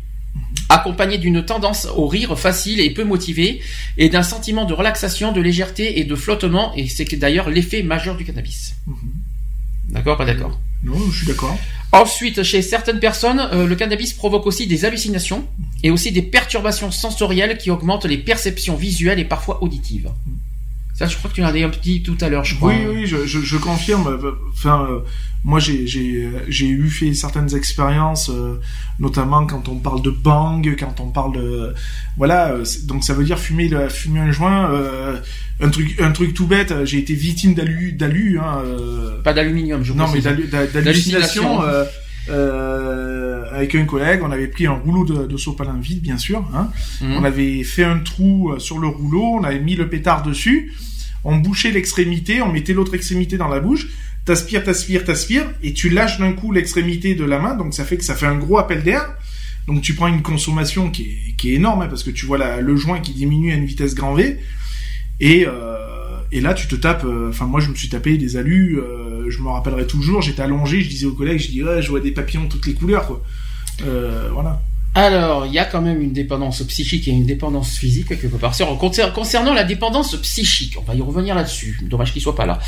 accompagné 0.69 1.18
d'une 1.18 1.44
tendance 1.44 1.88
au 1.95 2.08
rire 2.08 2.38
facile 2.38 2.80
et 2.80 2.92
peu 2.92 3.03
motivé, 3.03 3.61
et 3.98 4.10
d'un 4.10 4.24
sentiment 4.24 4.66
de 4.66 4.74
relaxation, 4.74 5.32
de 5.32 5.42
légèreté 5.42 6.00
et 6.00 6.03
de 6.03 6.16
flottement. 6.16 6.74
Et 6.76 6.88
c'est 6.88 7.16
d'ailleurs 7.16 7.50
l'effet 7.50 7.82
majeur 7.82 8.16
du 8.16 8.24
cannabis. 8.24 8.76
Mhm. 8.85 8.95
D'accord, 9.90 10.18
pas 10.18 10.26
d'accord 10.26 10.60
Non, 10.84 10.98
je 11.11 11.18
suis 11.18 11.27
d'accord. 11.27 11.58
Ensuite, 11.92 12.44
chez 12.44 12.61
certaines 12.61 13.00
personnes, 13.00 13.50
le 13.53 13.76
cannabis 13.76 14.14
provoque 14.14 14.45
aussi 14.48 14.68
des 14.68 14.84
hallucinations 14.84 15.48
et 15.84 15.92
aussi 15.92 16.11
des 16.11 16.24
perturbations 16.24 16.92
sensorielles 16.92 17.58
qui 17.58 17.72
augmentent 17.72 18.06
les 18.06 18.18
perceptions 18.18 18.76
visuelles 18.76 19.19
et 19.19 19.26
parfois 19.26 19.64
auditives. 19.64 20.10
Mhm. 20.26 20.35
Ça, 20.96 21.08
je 21.08 21.18
crois 21.18 21.30
que 21.30 21.36
tu 21.36 21.42
l'as 21.42 21.52
dit 21.52 21.62
un 21.62 21.70
petit 21.70 22.02
tout 22.02 22.18
à 22.22 22.30
l'heure, 22.30 22.46
je 22.46 22.56
crois. 22.56 22.70
Oui, 22.70 22.86
oui, 22.88 23.06
je, 23.06 23.26
je, 23.26 23.42
je 23.42 23.58
confirme. 23.58 24.18
Enfin, 24.54 24.88
euh, 24.90 25.00
moi, 25.44 25.60
j'ai, 25.60 25.86
j'ai, 25.86 26.30
j'ai 26.48 26.68
eu 26.68 26.90
fait 26.90 27.14
certaines 27.14 27.54
expériences, 27.54 28.30
euh, 28.30 28.62
notamment 28.98 29.46
quand 29.46 29.68
on 29.68 29.76
parle 29.76 30.02
de 30.02 30.10
bang, 30.10 30.74
quand 30.80 31.02
on 31.02 31.10
parle 31.10 31.34
de, 31.36 31.74
voilà. 32.16 32.54
Euh, 32.54 32.64
donc, 32.86 33.04
ça 33.04 33.14
veut 33.14 33.26
dire 33.26 33.38
fumer, 33.40 33.68
le, 33.68 33.90
fumer 33.90 34.22
un 34.22 34.32
joint. 34.32 34.72
un 35.60 35.70
truc, 35.70 36.00
un 36.00 36.12
truc 36.12 36.34
tout 36.34 36.48
bête. 36.48 36.74
J'ai 36.86 37.00
été 37.00 37.14
victime 37.14 37.56
d'alu, 37.56 37.92
d'alu. 37.92 38.40
Hein, 38.40 38.64
Pas 39.22 39.34
d'aluminium, 39.34 39.84
je 39.84 39.92
Non, 39.92 40.08
mais 40.08 40.22
d'hallucination. 40.22 41.60
Avec 42.28 43.76
un 43.76 43.86
collègue, 43.86 44.22
on 44.24 44.32
avait 44.32 44.48
pris 44.48 44.68
un 44.68 44.74
rouleau 44.74 45.06
de, 45.06 45.28
de 45.28 45.38
sopalin 45.38 45.78
vide, 45.80 46.02
bien 46.02 46.18
sûr. 46.18 46.44
Hein. 46.54 46.70
Mhm. 47.02 47.18
On 47.18 47.24
avait 47.24 47.64
fait 47.64 47.84
un 47.84 48.00
trou 48.00 48.54
sur 48.60 48.80
le 48.80 48.88
rouleau, 48.88 49.24
on 49.40 49.44
avait 49.44 49.60
mis 49.60 49.76
le 49.76 49.90
pétard 49.90 50.24
dessus 50.24 50.74
on 51.26 51.38
bouchait 51.38 51.72
l'extrémité, 51.72 52.42
on 52.42 52.52
mettait 52.52 52.74
l'autre 52.74 52.94
extrémité 52.94 53.38
dans 53.38 53.48
la 53.48 53.60
bouche, 53.60 53.88
t'aspires, 54.24 54.64
t'aspires, 54.64 55.04
t'aspires, 55.04 55.52
et 55.64 55.74
tu 55.74 55.90
lâches 55.90 56.20
d'un 56.20 56.34
coup 56.34 56.52
l'extrémité 56.52 57.16
de 57.16 57.26
la 57.26 57.40
main, 57.40 57.56
donc 57.56 57.74
ça 57.74 57.84
fait 57.84 57.98
que 57.98 58.04
ça 58.04 58.16
fait 58.16 58.28
un 58.28 58.38
gros 58.38 58.60
appel 58.60 58.84
d'air. 58.84 59.04
Donc 59.68 59.82
tu 59.82 59.95
prends 59.95 60.08
une 60.08 60.22
consommation 60.22 60.92
qui 60.92 61.36
est, 61.44 61.48
énorme, 61.48 61.82
hein, 61.82 61.88
parce 61.88 62.04
que 62.04 62.12
tu 62.12 62.28
vois 62.28 62.60
le 62.62 62.76
joint 62.76 63.00
qui 63.00 63.14
diminue 63.14 63.52
à 63.52 63.56
une 63.56 63.66
vitesse 63.66 63.95
grand 63.95 64.14
V, 64.14 64.40
et, 65.20 65.45
euh, 65.48 65.78
et 66.32 66.42
là 66.42 66.54
tu 66.54 66.68
te 66.68 66.76
tapes, 66.76 67.06
euh, 67.06 67.30
enfin 67.30 67.45
moi 67.45 67.60
je 67.60 67.70
me 67.70 67.76
suis 67.76 67.90
tapé 67.90 68.18
des 68.18 68.38
alus, 68.38 68.80
euh, 68.80 69.30
je 69.30 69.42
me 69.42 69.50
rappellerai 69.50 69.88
toujours, 69.88 70.22
j'étais 70.22 70.42
allongé, 70.42 70.82
je 70.82 70.90
disais 70.90 71.06
aux 71.06 71.14
collègues, 71.14 71.40
je 71.40 71.50
dis 71.50 71.64
ouais, 71.64 71.82
je 71.82 71.90
vois 71.90 72.00
des 72.00 72.12
papillons 72.12 72.48
toutes 72.48 72.66
les 72.66 72.74
couleurs, 72.74 73.08
quoi. 73.08 73.22
voilà. 74.34 74.62
Alors, 74.98 75.46
il 75.46 75.52
y 75.52 75.60
a 75.60 75.66
quand 75.66 75.82
même 75.82 76.02
une 76.02 76.14
dépendance 76.14 76.64
psychique 76.64 77.10
et 77.10 77.12
une 77.12 77.26
dépendance 77.26 77.78
physique 77.78 78.08
quelque 78.08 78.38
part. 78.38 78.56
Concernant 79.14 79.54
la 79.54 79.66
dépendance 79.66 80.16
psychique, 80.22 80.78
on 80.80 80.84
va 80.84 80.96
y 80.96 81.02
revenir 81.02 81.36
là-dessus. 81.36 81.78
Dommage 81.84 82.14
qu'il 82.14 82.22
soit 82.22 82.36
pas 82.36 82.46
là. 82.46 82.60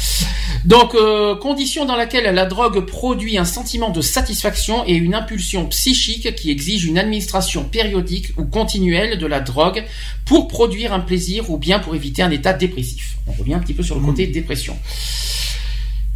Donc, 0.65 0.93
euh, 0.93 1.37
condition 1.37 1.85
dans 1.85 1.95
laquelle 1.95 2.35
la 2.35 2.45
drogue 2.45 2.81
produit 2.81 3.37
un 3.37 3.45
sentiment 3.45 3.91
de 3.91 4.01
satisfaction 4.01 4.83
et 4.85 4.95
une 4.95 5.15
impulsion 5.15 5.67
psychique 5.67 6.35
qui 6.35 6.51
exige 6.51 6.83
une 6.83 6.97
administration 6.97 7.63
périodique 7.63 8.33
ou 8.37 8.43
continuelle 8.43 9.17
de 9.17 9.25
la 9.25 9.39
drogue 9.39 9.85
pour 10.25 10.49
produire 10.49 10.91
un 10.91 10.99
plaisir 10.99 11.49
ou 11.49 11.57
bien 11.57 11.79
pour 11.79 11.95
éviter 11.95 12.23
un 12.23 12.31
état 12.31 12.51
dépressif. 12.51 13.19
On 13.27 13.31
revient 13.31 13.53
un 13.53 13.59
petit 13.59 13.73
peu 13.73 13.83
sur 13.83 13.97
le 13.97 14.05
côté 14.05 14.27
mmh. 14.27 14.31
dépression. 14.31 14.77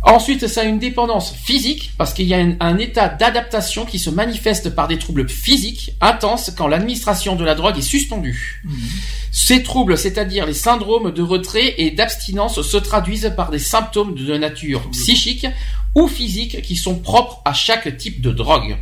Ensuite, 0.04 0.48
ça 0.48 0.62
a 0.62 0.64
une 0.64 0.80
dépendance 0.80 1.34
physique, 1.36 1.92
parce 1.98 2.14
qu'il 2.14 2.26
y 2.26 2.34
a 2.34 2.40
un, 2.60 2.78
état 2.80 3.08
d'adaptation 3.08 3.86
qui 3.86 4.00
se 4.00 4.10
manifeste 4.10 4.72
par 4.72 4.88
des 4.88 4.98
troubles 4.98 5.30
physiques 5.30 5.92
intenses 6.02 6.52
quand 6.58 6.68
l'administration 6.68 7.36
de 7.36 7.46
la 7.46 7.54
drogue 7.54 7.78
est 7.78 7.84
suspendue. 7.84 8.62
Mhm. 8.64 8.74
Ces 9.32 9.62
troubles, 9.62 9.98
c'est-à-dire 9.98 10.48
les 10.48 10.56
syndromes 10.56 11.12
de 11.12 11.22
retrait 11.22 11.76
et 11.78 11.92
d'abstinence, 11.92 12.62
se 12.64 12.78
traduisent 12.78 13.34
par 13.36 13.52
des 13.52 13.60
symptômes 13.60 14.16
de 14.16 14.38
nature 14.38 14.90
psychique 14.90 15.46
ou 15.94 16.08
physique 16.08 16.62
qui 16.64 16.76
sont 16.76 16.96
propres 16.96 17.42
à 17.46 17.54
chaque 17.54 17.96
type 17.98 18.22
de 18.22 18.32
drogue. 18.32 18.78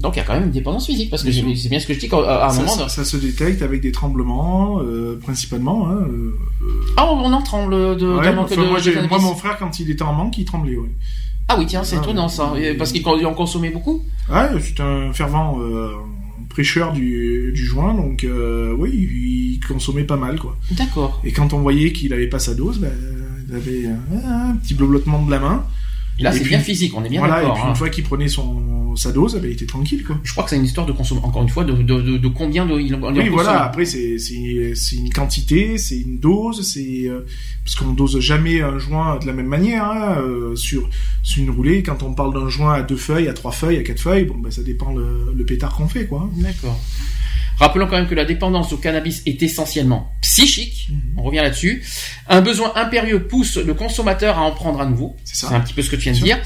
Donc 0.00 0.14
il 0.14 0.18
y 0.18 0.22
a 0.22 0.24
quand 0.24 0.34
même 0.34 0.44
une 0.44 0.50
dépendance 0.50 0.86
physique 0.86 1.10
parce 1.10 1.22
que 1.22 1.32
c'est 1.32 1.68
bien 1.68 1.80
ce 1.80 1.86
que 1.86 1.94
je 1.94 2.00
dis 2.00 2.08
à 2.12 2.46
un 2.46 2.50
ça, 2.50 2.62
moment. 2.62 2.88
Ça, 2.88 3.04
se 3.04 3.16
détecte 3.16 3.62
avec 3.62 3.80
des 3.80 3.92
tremblements 3.92 4.80
euh, 4.82 5.18
principalement. 5.22 5.88
Hein, 5.88 6.06
euh, 6.08 6.34
ah 6.96 7.10
on 7.10 7.32
en 7.32 7.42
tremble 7.42 7.96
de, 7.96 8.06
ouais, 8.06 8.34
manque 8.34 8.50
de, 8.50 8.56
moi, 8.56 8.78
moi, 9.08 9.18
mon 9.18 9.34
frère 9.34 9.56
quand 9.58 9.80
il 9.80 9.90
était 9.90 10.02
en 10.02 10.12
manque 10.12 10.36
il 10.36 10.44
tremblait. 10.44 10.76
Ouais. 10.76 10.90
Ah 11.48 11.56
oui 11.58 11.64
tiens 11.66 11.82
c'est 11.82 11.96
ah, 11.96 12.02
étonnant 12.02 12.28
ça 12.28 12.52
parce 12.76 12.92
qu'il 12.92 13.06
en 13.06 13.34
consommait 13.34 13.70
beaucoup? 13.70 14.02
Ouais 14.30 14.48
c'est 14.60 14.80
un 14.80 15.12
fervent 15.14 15.58
euh, 15.60 15.92
prêcheur 16.50 16.92
du, 16.92 17.52
du 17.54 17.64
joint 17.64 17.94
donc 17.94 18.24
euh, 18.24 18.74
oui 18.76 18.90
il 18.92 19.60
consommait 19.66 20.04
pas 20.04 20.16
mal 20.16 20.38
quoi. 20.38 20.56
D'accord. 20.72 21.22
Et 21.24 21.32
quand 21.32 21.54
on 21.54 21.60
voyait 21.60 21.92
qu'il 21.92 22.12
avait 22.12 22.28
pas 22.28 22.38
sa 22.38 22.54
dose 22.54 22.80
ben, 22.80 22.92
il 23.48 23.54
avait 23.54 23.86
un 24.26 24.56
petit 24.56 24.74
blottement 24.74 25.24
de 25.24 25.30
la 25.30 25.38
main. 25.38 25.64
Là, 26.18 26.32
c'est 26.32 26.44
bien 26.44 26.60
physique, 26.60 26.92
on 26.96 27.04
est 27.04 27.08
bien 27.08 27.20
d'accord. 27.20 27.38
Voilà, 27.38 27.48
et 27.48 27.52
puis 27.52 27.62
une 27.62 27.70
hein. 27.70 27.74
fois 27.74 27.90
qu'il 27.90 28.04
prenait 28.04 28.28
son, 28.28 28.96
sa 28.96 29.12
dose, 29.12 29.38
il 29.42 29.50
était 29.50 29.66
tranquille, 29.66 30.02
quoi. 30.02 30.18
Je 30.24 30.32
crois 30.32 30.44
que 30.44 30.50
c'est 30.50 30.56
une 30.56 30.64
histoire 30.64 30.86
de 30.86 30.92
consommation, 30.92 31.28
encore 31.28 31.42
une 31.42 31.48
fois, 31.48 31.64
de, 31.64 31.74
de, 31.74 32.00
de, 32.00 32.16
de 32.16 32.28
combien 32.28 32.64
de, 32.64 32.80
il, 32.80 32.94
Oui, 32.94 33.28
voilà, 33.28 33.64
après, 33.64 33.84
c'est 33.84 34.16
une 34.16 35.12
quantité, 35.12 35.76
c'est 35.78 35.98
une 35.98 36.18
dose, 36.18 36.66
c'est, 36.66 37.08
euh, 37.08 37.26
parce 37.64 37.76
qu'on 37.76 37.92
dose 37.92 38.18
jamais 38.20 38.62
un 38.62 38.78
joint 38.78 39.18
de 39.18 39.26
la 39.26 39.34
même 39.34 39.46
manière, 39.46 39.84
hein, 39.84 40.16
euh, 40.20 40.56
sur, 40.56 40.88
sur 41.22 41.42
une 41.42 41.50
roulée. 41.50 41.82
Quand 41.82 42.02
on 42.02 42.14
parle 42.14 42.32
d'un 42.32 42.48
joint 42.48 42.72
à 42.72 42.82
deux 42.82 42.96
feuilles, 42.96 43.28
à 43.28 43.34
trois 43.34 43.52
feuilles, 43.52 43.78
à 43.78 43.82
quatre 43.82 44.00
feuilles, 44.00 44.24
bon, 44.24 44.38
ben, 44.38 44.50
ça 44.50 44.62
dépend 44.62 44.94
le, 44.94 45.32
le 45.34 45.44
pétard 45.44 45.74
qu'on 45.74 45.88
fait, 45.88 46.06
quoi. 46.06 46.30
D'accord. 46.36 46.80
Rappelons 47.58 47.86
quand 47.86 47.96
même 47.96 48.08
que 48.08 48.14
la 48.14 48.24
dépendance 48.24 48.72
au 48.72 48.76
cannabis 48.76 49.22
est 49.26 49.42
essentiellement 49.42 50.12
psychique. 50.20 50.88
Mhm. 50.90 51.00
On 51.18 51.22
revient 51.22 51.38
là-dessus. 51.38 51.84
Un 52.28 52.40
besoin 52.40 52.72
impérieux 52.76 53.26
pousse 53.26 53.56
le 53.56 53.74
consommateur 53.74 54.38
à 54.38 54.42
en 54.42 54.52
prendre 54.52 54.80
à 54.80 54.86
nouveau. 54.86 55.16
C'est 55.24 55.46
un 55.46 55.60
petit 55.60 55.74
peu 55.74 55.82
ce 55.82 55.90
que 55.90 55.96
tu 55.96 56.02
viens 56.02 56.12
de 56.12 56.18
dire. 56.18 56.38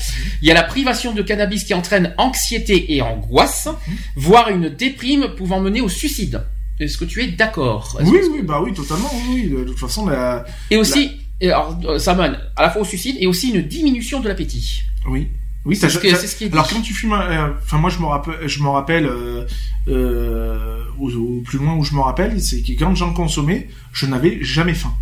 Il 0.42 0.48
y 0.48 0.50
a 0.50 0.54
la 0.54 0.62
privation 0.62 1.12
de 1.12 1.22
cannabis 1.22 1.64
qui 1.64 1.74
entraîne 1.74 2.14
anxiété 2.18 2.94
et 2.94 3.02
angoisse, 3.02 3.66
mhm. 3.66 3.96
voire 4.16 4.48
une 4.50 4.68
déprime 4.68 5.34
pouvant 5.36 5.60
mener 5.60 5.80
au 5.80 5.88
suicide. 5.88 6.42
Est-ce 6.78 6.96
que 6.96 7.04
tu 7.04 7.22
es 7.22 7.26
d'accord? 7.28 7.98
Oui, 8.02 8.18
oui, 8.32 8.40
bah 8.42 8.60
oui, 8.64 8.72
totalement. 8.72 9.10
Oui, 9.28 9.50
de 9.50 9.64
toute 9.64 9.78
façon, 9.78 10.06
la, 10.06 10.46
et 10.70 10.78
aussi, 10.78 11.10
alors, 11.42 11.78
euh, 11.84 11.98
ça 11.98 12.14
mène 12.14 12.38
à 12.56 12.62
la 12.62 12.70
fois 12.70 12.82
au 12.82 12.84
suicide 12.84 13.16
et 13.18 13.26
aussi 13.26 13.50
une 13.50 13.62
diminution 13.62 14.20
de 14.20 14.28
l'appétit. 14.28 14.82
Oui. 15.06 15.28
Oui, 15.66 15.76
c'est 15.76 15.90
ce, 15.90 15.98
qui 15.98 16.08
est 16.44 16.52
Alors 16.52 16.68
quand 16.68 16.80
tu 16.80 16.94
fumes, 16.94 17.12
euh, 17.12 17.48
enfin 17.62 17.76
moi 17.76 17.90
je 17.90 17.98
me 17.98 18.06
rappelle, 18.06 18.48
je 18.48 18.62
me 18.62 18.68
rappelle 18.68 19.04
euh, 19.04 19.44
euh, 19.88 20.80
au, 20.98 21.42
plus 21.44 21.58
loin 21.58 21.74
où 21.74 21.84
je 21.84 21.94
me 21.94 22.00
rappelle, 22.00 22.40
c'est 22.40 22.62
que 22.62 22.72
quand 22.72 22.94
j'en 22.94 23.12
consommais, 23.12 23.68
je 23.92 24.06
n'avais 24.06 24.42
jamais 24.42 24.72
faim. 24.72 24.94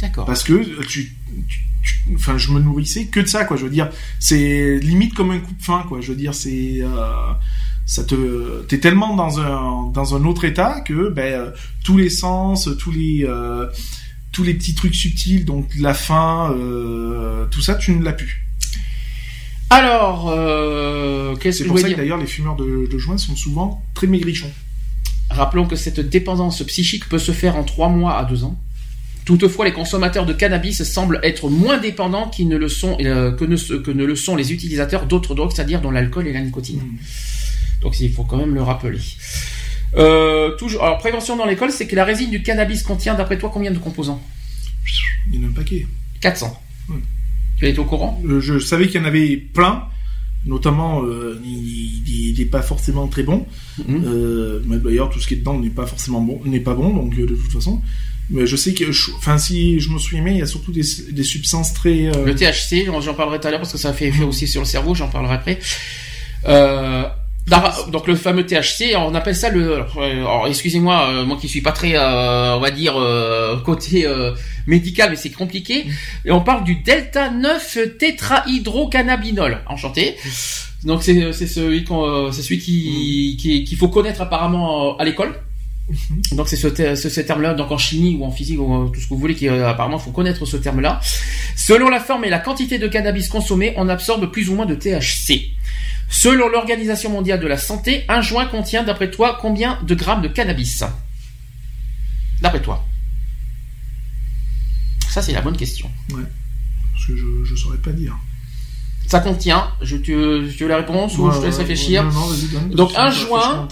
D'accord. 0.00 0.26
Parce 0.26 0.44
que 0.44 0.84
tu, 0.84 1.16
enfin 2.14 2.38
je 2.38 2.52
me 2.52 2.60
nourrissais 2.60 3.06
que 3.06 3.18
de 3.18 3.26
ça 3.26 3.44
quoi. 3.44 3.56
Je 3.56 3.64
veux 3.64 3.70
dire, 3.70 3.90
c'est 4.20 4.78
limite 4.78 5.14
comme 5.14 5.32
un 5.32 5.40
coup 5.40 5.54
de 5.54 5.62
faim 5.62 5.84
quoi. 5.88 6.00
Je 6.00 6.12
veux 6.12 6.16
dire, 6.16 6.34
c'est 6.34 6.78
euh, 6.82 7.32
ça 7.84 8.04
te, 8.04 8.62
t'es 8.68 8.78
tellement 8.78 9.16
dans 9.16 9.40
un 9.40 9.90
dans 9.90 10.14
un 10.14 10.24
autre 10.24 10.44
état 10.44 10.82
que 10.82 11.08
ben 11.08 11.52
tous 11.82 11.98
les 11.98 12.10
sens, 12.10 12.68
tous 12.78 12.92
les 12.92 13.28
tous 14.30 14.44
les 14.44 14.54
petits 14.54 14.76
trucs 14.76 14.94
subtils, 14.94 15.44
donc 15.44 15.68
la 15.80 15.94
faim, 15.94 16.54
tout 17.50 17.60
ça, 17.60 17.74
tu 17.74 17.90
ne 17.90 18.04
l'as 18.04 18.12
plus. 18.12 18.46
Alors, 19.70 20.28
euh, 20.30 21.36
qu'est-ce 21.36 21.62
que 21.62 21.68
pour 21.68 21.78
ça 21.78 21.88
que 21.88 21.94
d'ailleurs 21.94 22.18
les 22.18 22.26
fumeurs 22.26 22.56
de, 22.56 22.88
de 22.90 22.98
joints 22.98 23.18
sont 23.18 23.36
souvent 23.36 23.82
très 23.94 24.08
maigrichons. 24.08 24.50
Rappelons 25.30 25.66
que 25.66 25.76
cette 25.76 26.00
dépendance 26.00 26.62
psychique 26.64 27.08
peut 27.08 27.20
se 27.20 27.30
faire 27.30 27.56
en 27.56 27.62
3 27.62 27.88
mois 27.88 28.18
à 28.18 28.24
2 28.24 28.44
ans. 28.44 28.58
Toutefois, 29.24 29.64
les 29.64 29.72
consommateurs 29.72 30.26
de 30.26 30.32
cannabis 30.32 30.82
semblent 30.82 31.20
être 31.22 31.48
moins 31.48 31.78
dépendants 31.78 32.28
qu'ils 32.28 32.48
ne 32.48 32.56
le 32.56 32.68
sont, 32.68 32.96
euh, 33.00 33.30
que, 33.30 33.44
ne, 33.44 33.56
que, 33.56 33.90
ne, 33.92 34.04
le 34.04 34.16
sont 34.16 34.34
les 34.34 34.52
utilisateurs 34.52 35.06
d'autres 35.06 35.36
drogues, 35.36 35.52
c'est-à-dire 35.54 35.80
dans 35.80 35.92
l'alcool 35.92 36.26
et 36.26 36.32
la 36.32 36.40
nicotine. 36.40 36.80
Hmm. 36.80 36.98
Donc 37.82 38.00
il 38.00 38.12
faut 38.12 38.24
quand 38.24 38.38
même 38.38 38.54
le 38.54 38.62
rappeler. 38.62 38.98
Euh, 39.96 40.56
toujours, 40.56 40.82
alors 40.82 40.98
prévention 40.98 41.36
dans 41.36 41.46
l'école, 41.46 41.70
c'est 41.70 41.86
que 41.86 41.94
la 41.94 42.04
résine 42.04 42.30
du 42.30 42.42
cannabis 42.42 42.82
contient, 42.82 43.14
d'après 43.14 43.38
toi, 43.38 43.50
combien 43.52 43.70
de 43.70 43.78
composants? 43.78 44.20
Il 45.30 45.36
y 45.36 45.44
en 45.44 45.48
a 45.48 45.50
un 45.50 45.54
paquet. 45.54 45.86
400. 46.20 46.60
Tu 47.60 47.66
as 47.66 47.78
au 47.78 47.84
courant? 47.84 48.20
Euh, 48.26 48.40
Je 48.40 48.58
savais 48.58 48.86
qu'il 48.88 49.00
y 49.00 49.04
en 49.04 49.06
avait 49.06 49.36
plein, 49.36 49.84
notamment 50.46 51.04
euh, 51.04 51.40
il 51.44 52.34
n'est 52.38 52.44
pas 52.46 52.62
forcément 52.62 53.06
très 53.06 53.22
bon. 53.22 53.46
Mhm. 53.86 54.02
Euh, 54.04 54.60
d'ailleurs, 54.82 55.10
tout 55.10 55.20
ce 55.20 55.28
qui 55.28 55.34
est 55.34 55.38
dedans 55.38 55.58
n'est 55.58 55.70
pas 55.70 55.86
forcément 55.86 56.20
bon, 56.20 56.40
n'est 56.44 56.60
pas 56.60 56.74
bon, 56.74 56.94
donc 56.94 57.14
de 57.14 57.26
toute 57.26 57.52
façon. 57.52 57.80
Mais 58.30 58.46
je 58.46 58.54
sais 58.56 58.74
que, 58.74 58.84
enfin, 59.16 59.38
si 59.38 59.80
je 59.80 59.90
me 59.90 59.98
souviens 59.98 60.22
bien, 60.22 60.32
il 60.32 60.38
y 60.38 60.42
a 60.42 60.46
surtout 60.46 60.72
des, 60.72 60.84
des 61.10 61.24
substances 61.24 61.74
très. 61.74 62.12
Le 62.24 62.34
THC, 62.34 62.86
j'en 63.02 63.14
parlerai 63.14 63.40
tout 63.40 63.48
à 63.48 63.50
l'heure 63.50 63.60
parce 63.60 63.72
que 63.72 63.78
ça 63.78 63.92
fait 63.92 64.06
effet 64.06 64.24
aussi 64.24 64.46
sur 64.46 64.60
le 64.60 64.66
cerveau, 64.66 64.94
j'en 64.94 65.08
parlerai 65.08 65.34
après. 65.34 65.58
Euh, 67.52 67.90
donc 67.90 68.06
le 68.06 68.14
fameux 68.14 68.46
THC, 68.46 68.96
on 68.96 69.14
appelle 69.14 69.34
ça 69.34 69.50
le. 69.50 69.84
Alors, 69.96 70.46
excusez-moi, 70.46 71.08
euh, 71.08 71.24
moi 71.24 71.36
qui 71.40 71.48
suis 71.48 71.60
pas 71.60 71.72
très, 71.72 71.96
euh, 71.96 72.56
on 72.56 72.60
va 72.60 72.70
dire 72.70 72.96
euh, 72.96 73.58
côté 73.60 74.06
médical, 74.66 75.10
mais 75.10 75.16
c'est 75.16 75.30
compliqué. 75.30 75.86
Et 76.24 76.30
on 76.30 76.40
parle 76.40 76.64
du 76.64 76.76
delta 76.76 77.30
9 77.30 77.78
tétrahydrocannabinol. 77.98 79.58
Enchanté. 79.66 80.16
Donc 80.84 81.02
c'est 81.02 81.32
c'est 81.32 81.46
celui 81.46 81.84
qu'on, 81.84 82.32
c'est 82.32 82.42
celui 82.42 82.58
qui 82.58 83.36
mm. 83.36 83.64
qu'il 83.64 83.78
faut 83.78 83.88
connaître 83.88 84.20
apparemment 84.20 84.96
à 84.96 85.04
l'école. 85.04 85.34
Mm-hmm. 85.90 86.36
Donc 86.36 86.48
c'est 86.48 86.56
ce, 86.56 86.68
ce, 86.94 87.20
terme-là, 87.20 87.54
donc 87.54 87.72
en 87.72 87.78
chimie 87.78 88.16
ou 88.18 88.24
en 88.24 88.30
physique 88.30 88.60
ou 88.60 88.88
tout 88.94 89.00
ce 89.00 89.06
que 89.06 89.14
vous 89.14 89.18
voulez, 89.18 89.34
qui 89.34 89.48
apparemment 89.48 89.98
faut 89.98 90.12
connaître 90.12 90.46
ce 90.46 90.56
terme-là. 90.56 91.00
Selon 91.56 91.88
la 91.88 92.00
forme 92.00 92.24
et 92.24 92.30
la 92.30 92.38
quantité 92.38 92.78
de 92.78 92.86
cannabis 92.86 93.28
consommé, 93.28 93.74
on 93.76 93.88
absorbe 93.88 94.30
plus 94.30 94.48
ou 94.48 94.54
moins 94.54 94.66
de 94.66 94.76
THC. 94.76 95.50
Selon 96.10 96.48
l'Organisation 96.48 97.08
mondiale 97.08 97.38
de 97.38 97.46
la 97.46 97.56
santé, 97.56 98.04
un 98.08 98.20
joint 98.20 98.46
contient, 98.46 98.82
d'après 98.82 99.10
toi, 99.10 99.38
combien 99.40 99.78
de 99.82 99.94
grammes 99.94 100.22
de 100.22 100.28
cannabis? 100.28 100.82
D'après 102.42 102.60
toi 102.60 102.84
Ça, 105.08 105.22
c'est 105.22 105.32
la 105.32 105.40
bonne 105.40 105.56
question. 105.56 105.88
Ouais. 106.10 106.22
Parce 106.92 107.06
que 107.06 107.16
je 107.16 107.52
ne 107.52 107.56
saurais 107.56 107.78
pas 107.78 107.92
dire. 107.92 108.18
Ça 109.06 109.20
contient, 109.20 109.70
je, 109.80 109.96
tu, 109.96 110.14
veux 110.14 110.68
la 110.68 110.76
réponse 110.78 111.16
ou 111.16 111.30
je 111.30 111.38
te 111.38 111.46
laisse 111.46 111.58
réfléchir 111.58 112.04
non, 112.04 112.10
non, 112.12 112.74
Donc, 112.74 112.92
un 112.96 113.10
joint, 113.10 113.68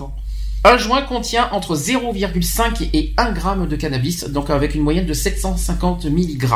un 0.68 0.76
joint 0.76 1.02
contient 1.02 1.48
entre 1.52 1.76
0,5 1.76 2.90
et 2.92 3.14
1 3.16 3.32
gramme 3.32 3.66
de 3.66 3.76
cannabis, 3.76 4.24
donc 4.24 4.50
avec 4.50 4.74
une 4.74 4.82
moyenne 4.82 5.06
de 5.06 5.14
750 5.14 6.06
mg, 6.06 6.46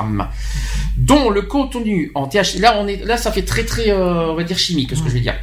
dont 0.97 1.31
le 1.31 1.43
contenu 1.43 2.13
en 2.15 2.27
THC, 2.27 2.59
là 2.59 2.77
on 2.79 2.87
est, 2.87 3.05
là 3.05 3.17
ça 3.17 3.33
fait 3.33 3.43
très 3.43 3.65
très, 3.65 3.91
euh, 3.91 4.31
on 4.31 4.35
va 4.35 4.45
dire 4.45 4.59
chimique, 4.59 4.95
ce 4.95 5.03
que 5.03 5.09
je 5.09 5.15
vais 5.15 5.21
dire 5.21 5.35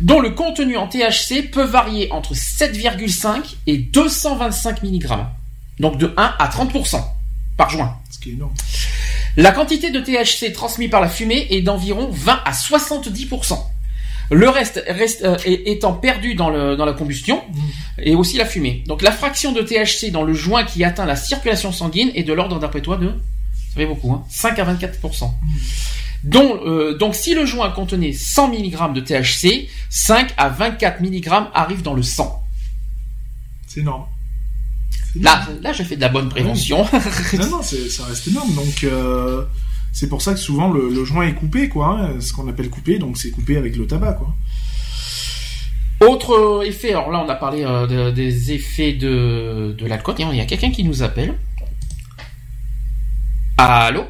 dont 0.00 0.20
le 0.20 0.30
contenu 0.30 0.76
en 0.76 0.86
THC 0.86 1.50
peut 1.50 1.64
varier 1.64 2.10
entre 2.12 2.34
7,5 2.34 3.56
et 3.66 3.76
225 3.76 4.82
mg. 4.82 5.08
Donc 5.78 5.98
de 5.98 6.12
1 6.16 6.34
à 6.38 6.48
30% 6.48 7.02
par 7.56 7.70
joint. 7.70 7.96
Ce 8.10 8.18
qui 8.18 8.30
est 8.30 8.32
énorme. 8.32 8.54
La 9.36 9.52
quantité 9.52 9.90
de 9.90 10.00
THC 10.00 10.52
transmise 10.52 10.90
par 10.90 11.00
la 11.00 11.08
fumée 11.08 11.46
est 11.50 11.62
d'environ 11.62 12.08
20 12.10 12.40
à 12.44 12.52
70%. 12.52 13.58
Le 14.30 14.48
reste, 14.48 14.82
reste 14.86 15.24
euh, 15.24 15.36
étant 15.44 15.92
perdu 15.92 16.34
dans, 16.34 16.50
le, 16.50 16.76
dans 16.76 16.84
la 16.84 16.92
combustion 16.92 17.42
mmh. 17.48 17.60
et 18.04 18.14
aussi 18.14 18.36
la 18.36 18.44
fumée. 18.44 18.84
Donc 18.86 19.02
la 19.02 19.10
fraction 19.10 19.52
de 19.52 19.60
THC 19.60 20.12
dans 20.12 20.22
le 20.22 20.34
joint 20.34 20.64
qui 20.64 20.84
atteint 20.84 21.06
la 21.06 21.16
circulation 21.16 21.72
sanguine 21.72 22.10
est 22.14 22.22
de 22.22 22.32
l'ordre 22.32 22.58
d'après 22.58 22.80
toi 22.80 22.96
de, 22.96 23.08
ça 23.08 23.76
fait 23.76 23.86
beaucoup, 23.86 24.12
hein, 24.12 24.24
5 24.28 24.58
à 24.58 24.74
24%. 24.74 25.30
Donc, 26.22 26.60
euh, 26.64 26.96
donc 26.98 27.14
si 27.14 27.34
le 27.34 27.46
joint 27.46 27.70
contenait 27.70 28.12
100 28.12 28.48
mg 28.48 28.92
de 28.92 29.00
THC, 29.00 29.68
5 29.88 30.34
à 30.36 30.48
24 30.48 31.00
mg 31.00 31.28
arrivent 31.54 31.82
dans 31.82 31.94
le 31.94 32.02
sang. 32.02 32.44
C'est 33.66 33.80
énorme. 33.80 34.06
Là, 35.16 35.46
là, 35.62 35.72
je 35.72 35.82
fais 35.82 35.96
de 35.96 36.00
la 36.00 36.08
bonne 36.08 36.28
prévention. 36.28 36.86
non, 37.38 37.50
non, 37.50 37.62
ça 37.62 38.04
reste 38.04 38.28
énorme. 38.28 38.54
Donc, 38.54 38.84
euh, 38.84 39.44
c'est 39.92 40.08
pour 40.08 40.22
ça 40.22 40.32
que 40.32 40.38
souvent 40.38 40.70
le, 40.70 41.04
joint 41.04 41.26
est 41.26 41.34
coupé, 41.34 41.68
quoi. 41.68 41.98
Hein, 42.00 42.20
ce 42.20 42.32
qu'on 42.32 42.48
appelle 42.48 42.70
coupé, 42.70 42.98
donc 42.98 43.16
c'est 43.16 43.30
coupé 43.30 43.56
avec 43.56 43.76
le 43.76 43.86
tabac, 43.86 44.14
quoi. 44.14 44.34
Autre 46.00 46.62
effet, 46.64 46.90
alors 46.90 47.10
là, 47.10 47.22
on 47.24 47.28
a 47.28 47.34
parlé 47.34 47.62
euh, 47.64 48.10
des 48.10 48.52
effets 48.52 48.94
de, 48.94 49.74
de 49.76 49.86
l'alcool. 49.86 50.14
Il 50.18 50.36
y 50.36 50.40
a 50.40 50.46
quelqu'un 50.46 50.70
qui 50.70 50.82
nous 50.82 51.02
appelle. 51.02 51.34
Allô? 53.58 54.04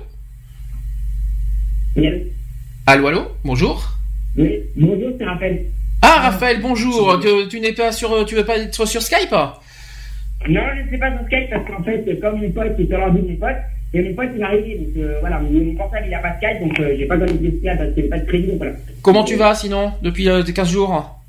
Allô, 2.86 3.06
allô? 3.08 3.22
Bonjour? 3.44 3.98
Oui, 4.36 4.60
bonjour, 4.76 5.10
c'est 5.18 5.24
Raphaël. 5.24 5.66
Ah, 6.02 6.30
Raphaël, 6.30 6.60
bonjour. 6.60 7.20
Tu, 7.50 7.58
n'es 7.58 7.72
pas 7.72 7.90
sur, 7.90 8.24
tu 8.24 8.36
veux 8.36 8.44
pas 8.44 8.58
être 8.58 8.86
sur 8.86 9.02
Skype? 9.02 9.32
Non, 9.32 10.62
je 10.76 10.82
ne 10.82 10.90
sais 10.90 10.98
pas 10.98 11.10
sur 11.10 11.26
Skype 11.26 11.50
parce 11.50 11.66
qu'en 11.66 11.82
fait, 11.82 12.20
comme 12.20 12.40
mon 12.40 12.50
pote, 12.52 12.72
c'est 12.76 12.84
l'heure 12.84 13.12
de 13.12 13.20
mon 13.20 13.36
pote, 13.36 13.56
Et 13.92 14.02
mon 14.02 14.14
pote, 14.14 14.28
il 14.34 14.40
est 14.40 14.44
arrivé, 14.44 14.78
donc 14.78 14.96
euh, 15.04 15.16
voilà, 15.20 15.40
mon 15.40 15.74
portable, 15.74 16.04
il 16.06 16.14
a 16.14 16.20
pas 16.20 16.30
de 16.30 16.36
Skype, 16.36 16.60
donc 16.60 16.78
euh, 16.78 16.94
j'ai 16.96 17.06
pas 17.06 17.16
donné 17.16 17.32
de 17.32 17.48
Skype 17.48 17.76
parce 17.76 17.94
qu'il 17.94 18.08
pas 18.08 18.18
de 18.18 18.24
crédit, 18.24 18.46
donc 18.46 18.58
voilà. 18.58 18.72
Comment 19.02 19.24
tu 19.24 19.34
vas 19.34 19.54
sinon, 19.54 19.92
depuis 20.00 20.28
euh, 20.28 20.44
15 20.44 20.70
jours? 20.70 21.20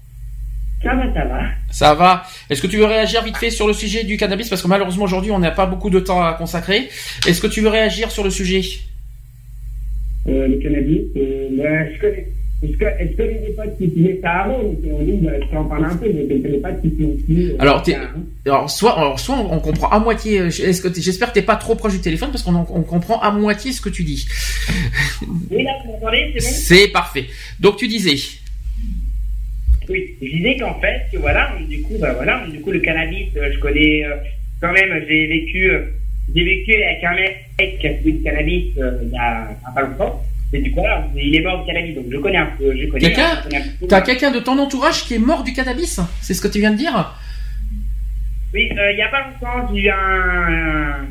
Ça 0.84 0.96
va, 0.96 1.14
ça 1.14 1.26
va. 1.26 1.42
Ça 1.72 1.94
va. 1.94 2.24
Est-ce 2.50 2.62
que 2.62 2.68
tu 2.68 2.78
veux 2.78 2.86
réagir 2.86 3.24
vite 3.24 3.38
fait 3.38 3.52
sur 3.52 3.68
le 3.68 3.74
sujet 3.74 4.04
du 4.04 4.18
cannabis? 4.18 4.50
Parce 4.50 4.62
que 4.62 4.68
malheureusement 4.68 5.06
aujourd'hui, 5.06 5.32
on 5.32 5.40
n'a 5.40 5.52
pas 5.52 5.66
beaucoup 5.68 5.90
de 5.90 6.00
temps 6.00 6.22
à 6.24 6.34
consacrer. 6.34 6.90
Est-ce 7.28 7.40
que 7.42 7.48
tu 7.48 7.62
veux 7.62 7.70
réagir 7.70 8.10
sur 8.12 8.24
le 8.24 8.30
sujet? 8.32 8.62
Euh, 10.28 10.48
Le 10.48 10.58
cannabis, 10.58 11.02
euh, 11.18 11.50
ben, 11.52 11.90
je 11.94 12.00
connais. 12.00 12.28
Est-ce 12.64 12.78
que, 12.78 12.86
les 13.24 13.54
potes 13.56 13.76
qui 13.80 13.86
avant 14.24 14.60
Donc, 14.62 14.78
on 14.94 15.02
dit, 15.04 15.20
je 15.24 15.48
peux 15.50 15.58
en 15.58 15.66
parler 15.66 15.86
un 15.86 15.96
peu, 15.96 16.12
mais 16.14 16.28
connais 16.44 16.58
pas 16.60 16.72
qui 16.74 16.90
plus. 16.90 17.52
euh, 17.52 17.56
Alors, 17.58 17.84
alors 18.46 18.70
soit, 18.70 18.96
alors, 19.00 19.20
soit 19.20 19.36
on, 19.40 19.60
comprend 19.60 19.90
à 19.90 19.98
moitié. 20.00 20.42
euh, 20.42 20.48
Est-ce 20.48 20.80
que 20.82 20.88
t'es- 20.88 21.02
j'espère 21.02 21.30
que 21.30 21.34
t'es 21.40 21.42
pas 21.42 21.56
trop 21.56 21.74
proche 21.74 21.94
du 21.94 22.02
téléphone 22.02 22.30
parce 22.30 22.44
qu'on 22.44 22.54
en- 22.54 22.68
on 22.70 22.84
comprend 22.84 23.20
à 23.20 23.32
moitié 23.32 23.72
ce 23.72 23.82
que 23.82 23.90
tu 23.90 24.04
dis. 24.04 24.28
Oui, 25.50 25.64
là, 25.64 25.72
vous 25.86 25.94
m'entendez, 25.94 26.34
c'est 26.38 26.44
bon? 26.46 26.52
C'est 26.54 26.88
parfait. 26.90 27.26
Donc 27.60 27.78
tu 27.78 27.88
disais. 27.88 28.16
Oui, 29.90 30.16
je 30.22 30.28
disais 30.28 30.58
qu'en 30.58 30.80
fait, 30.80 31.02
que 31.12 31.18
voilà, 31.18 31.54
du 31.68 31.82
coup, 31.82 31.96
bah 32.00 32.14
voilà, 32.14 32.46
du 32.48 32.60
coup, 32.62 32.72
le 32.72 32.80
cannabis, 32.80 33.28
euh, 33.38 33.50
je 33.52 33.60
connais 33.60 34.06
euh, 34.06 34.16
quand 34.62 34.72
même, 34.72 35.04
j'ai 35.08 35.26
vécu, 35.28 35.70
euh, 35.72 35.82
j'ai 36.34 36.44
vécu 36.44 36.76
avec 36.76 37.04
un 37.04 37.16
mec 37.16 37.80
qui 37.80 37.88
a 37.88 37.94
du 37.94 38.22
cannabis 38.22 38.66
euh, 38.78 39.00
il 39.04 39.10
y 39.10 39.18
a 39.18 39.50
il 39.50 39.64
y 39.64 39.68
a 39.68 39.72
pas 39.74 39.82
longtemps. 39.82 40.24
Et 40.54 40.60
du 40.62 40.72
coup, 40.72 40.80
voilà, 40.82 41.08
il 41.16 41.34
est 41.36 41.42
mort 41.42 41.62
du 41.62 41.68
cannabis, 41.72 41.96
donc 41.96 42.06
je 42.12 42.18
connais 42.18 42.38
un 42.38 42.48
peu, 42.58 42.76
je 42.76 42.86
connais. 42.88 43.06
Quelqu'un 43.08 43.42
peu. 43.80 43.88
T'as 43.88 44.02
quelqu'un 44.02 44.32
de 44.32 44.40
ton 44.40 44.60
entourage 44.60 45.06
qui 45.06 45.16
est 45.16 45.20
mort 45.20 45.44
du 45.44 45.54
cannabis 45.54 46.00
C'est 46.22 46.34
ce 46.34 46.42
que 46.42 46.50
tu 46.50 46.60
viens 46.60 46.72
de 46.72 46.78
dire 46.78 47.18
Oui, 48.54 48.70
euh, 48.78 48.92
il 48.92 48.98
y 48.98 49.02
a 49.02 49.08
pas 49.08 49.22
longtemps, 49.30 49.74
j'ai 49.74 49.82
eu 49.84 49.90
un, 49.90 51.06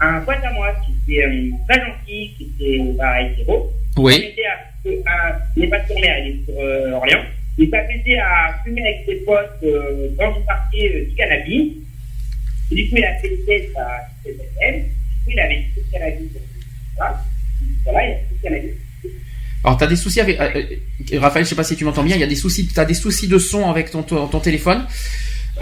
un, 0.00 0.08
un 0.16 0.20
pote 0.20 0.36
à 0.44 0.52
moi 0.52 0.68
qui 0.86 1.12
était 1.12 1.24
euh, 1.26 1.50
très 1.68 1.80
gentil, 1.80 2.30
qui 2.38 2.52
était 2.58 2.92
bah, 2.96 3.20
hétéro. 3.22 3.72
Oui. 3.96 4.14
Il 4.18 4.24
était 4.24 4.46
à, 4.46 5.10
à- 5.10 5.38
il 5.56 5.62
n'est 5.62 5.68
pas 5.68 5.84
sur 5.84 5.98
mer, 6.00 6.18
il 6.24 6.30
est 6.30 6.44
sur 6.44 6.54
euh, 6.60 6.92
Orléans. 6.92 7.22
Il 7.58 7.68
s'amusait 7.70 8.18
à 8.18 8.54
fumer 8.62 8.82
avec 8.82 9.02
ses 9.06 9.16
potes 9.24 9.50
euh, 9.64 10.08
dans 10.18 10.36
une 10.36 10.44
partie 10.44 10.86
euh, 10.86 11.06
du 11.08 11.14
cannabis. 11.16 11.72
Et 12.70 12.74
du 12.74 12.88
coup, 12.88 12.96
il 12.98 13.04
a 13.04 13.14
fait 13.16 13.30
le 13.30 13.44
test 13.46 13.76
à 13.76 14.06
CSM. 14.22 14.82
Du 14.82 14.82
coup, 15.24 15.30
il 15.32 15.40
avait 15.40 15.64
le 15.74 15.82
cannabis. 15.90 16.28
Voilà. 16.96 17.20
Voilà, 17.86 18.08
il 18.44 18.48
a. 18.48 18.58
Alors 19.64 19.78
t'as 19.78 19.86
des 19.86 19.96
soucis 19.96 20.20
avec 20.20 20.38
euh, 20.38 20.62
euh, 21.12 21.18
Raphaël, 21.20 21.44
je 21.44 21.50
sais 21.50 21.56
pas 21.56 21.64
si 21.64 21.76
tu 21.76 21.84
m'entends 21.84 22.04
bien. 22.04 22.16
Il 22.16 22.20
y 22.20 22.24
a 22.24 22.28
des 22.28 22.36
soucis. 22.36 22.68
T'as 22.72 22.84
des 22.84 22.94
soucis 22.94 23.26
de 23.26 23.38
son 23.38 23.68
avec 23.68 23.90
ton 23.90 24.02
ton, 24.02 24.40
téléphone. 24.40 24.86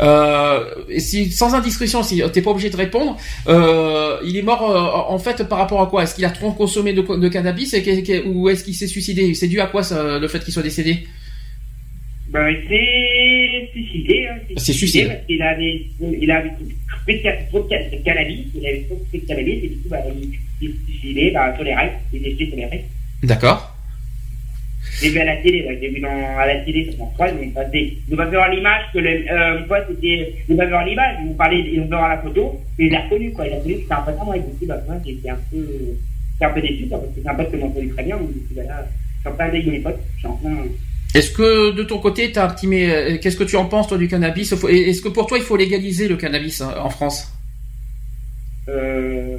Euh, 0.01 0.65
et 0.89 0.99
si, 1.01 1.31
sans 1.31 1.55
indiscrétion, 1.55 2.03
si 2.03 2.21
t'es 2.33 2.43
pas 2.43 2.51
obligé 2.51 2.69
de 2.69 2.77
répondre, 2.77 3.17
euh, 3.47 4.19
il 4.25 4.37
est 4.37 4.43
mort 4.43 4.69
euh, 4.69 5.13
en 5.15 5.19
fait 5.19 5.45
par 5.45 5.59
rapport 5.59 5.81
à 5.81 5.87
quoi? 5.87 6.03
Est-ce 6.03 6.17
qu'il 6.17 6.25
a 6.25 6.31
trop 6.31 6.53
consommé 6.53 6.93
de, 6.93 7.01
de 7.03 7.29
cannabis 7.29 7.73
et 7.75 8.23
ou 8.27 8.49
est-ce 8.49 8.65
qu'il 8.65 8.75
s'est 8.75 8.89
suicidé? 8.89 9.33
C'est 9.35 9.49
dû 9.49 9.61
à 9.61 9.67
quoi 9.67 9.83
ça, 9.83 10.19
le 10.19 10.29
fait 10.29 10.43
qu'il 10.43 10.53
soit 10.53 10.65
décédé? 10.65 11.07
Ben, 12.29 12.49
il 12.51 12.69
s'est 12.69 13.71
suicidé. 13.73 14.27
Hein, 14.27 14.37
il 14.51 14.61
C'est 14.61 14.73
suicide. 14.73 15.07
Parce 15.07 15.27
qu'il 15.27 15.41
avait, 15.41 15.87
il 16.01 16.35
trop 17.49 17.63
de 17.63 17.69
ca- 17.69 17.91
de 17.91 18.05
cannabis, 18.05 18.47
il 18.55 18.67
avait 18.67 18.83
trop 18.83 19.01
de 19.13 19.19
cannabis, 19.19 19.65
et 19.65 19.69
du 19.69 19.77
coup, 19.77 19.89
bah, 19.89 19.99
il, 20.11 20.31
il 20.61 20.75
suicidé 20.87 21.31
bah, 21.33 21.55
sur 21.55 21.65
les 21.65 21.75
rails, 21.75 21.93
il 22.13 22.27
est 22.27 22.37
sur 22.37 22.57
les 22.57 22.67
rails. 22.67 22.85
D'accord. 23.23 23.71
J'ai 25.01 25.11
vu 25.11 25.19
à 25.19 25.25
la 25.25 25.37
télé, 25.37 25.67
j'ai 25.81 25.89
vu 25.89 26.01
dans, 26.01 26.39
à 26.39 26.47
la 26.47 26.61
télé 26.61 26.85
sur 26.85 26.99
mon 26.99 27.07
pote, 27.07 27.31
ils 27.41 27.47
m'ont 27.47 27.53
passé, 27.53 27.99
ils 28.09 28.17
pas 28.17 28.27
voir 28.27 28.51
l'image, 28.51 28.85
que 28.93 28.99
le, 28.99 29.31
euh, 29.31 29.61
mon 29.61 29.67
pote 29.67 29.87
était, 29.91 30.35
ils 30.49 30.57
pas 30.57 30.67
voir 30.67 30.85
l'image, 30.85 31.17
ils 31.21 31.27
m'ont 31.27 31.35
parlé, 31.35 31.65
ils 31.73 31.81
fait 31.81 31.89
voir 31.89 32.09
la 32.09 32.19
photo, 32.19 32.61
et 32.79 32.87
il 32.87 32.93
l'a 32.93 33.03
reconnu, 33.03 33.33
quoi, 33.33 33.47
il 33.47 33.55
a 33.55 33.57
reconnu 33.57 33.75
que 33.75 33.81
c'était 33.81 33.95
un 33.95 34.03
pote 34.03 34.21
à 34.21 34.25
moi, 34.25 34.35
du 34.37 34.45
coup, 34.45 34.67
bah, 34.67 34.81
moi, 34.87 34.97
été 35.05 35.31
un 35.31 35.39
peu, 35.51 35.67
j'étais 36.33 36.45
un 36.45 36.51
peu 36.51 36.61
déçu, 36.61 36.87
quoi, 36.87 36.99
parce 36.99 37.13
que 37.13 37.21
c'est 37.23 37.29
un 37.29 37.35
pote 37.35 37.51
que 37.51 37.57
je 37.57 37.63
m'entendais 37.63 37.89
très 37.89 38.05
bien, 38.05 38.17
donc, 38.19 38.31
bah, 38.55 38.63
là, 38.63 38.87
je 38.87 39.31
suis 39.31 39.37
en 39.37 39.41
avec 39.41 39.67
mes 39.67 39.81
potes, 39.81 40.01
je 40.15 40.19
suis 40.19 40.29
en 40.29 40.33
plein, 40.35 40.57
Est-ce 41.15 41.31
que 41.31 41.73
de 41.73 41.83
ton 41.85 41.99
côté, 41.99 42.33
t'as 42.33 42.47
un 42.47 42.51
petit 42.51 42.67
mais 42.67 42.91
euh, 42.91 43.19
qu'est-ce 43.19 43.37
que 43.37 43.45
tu 43.45 43.57
en 43.57 43.67
penses 43.67 43.89
toi 43.89 43.99
du 43.99 44.09
cannabis? 44.09 44.53
Est-ce 44.53 45.01
que 45.01 45.09
pour 45.09 45.27
toi 45.27 45.39
il 45.39 45.45
faut 45.45 45.57
légaliser 45.57 46.09
le 46.09 46.17
cannabis 46.17 46.61
hein, 46.61 46.75
en 46.79 46.91
France? 46.91 47.33
Euh, 48.69 49.39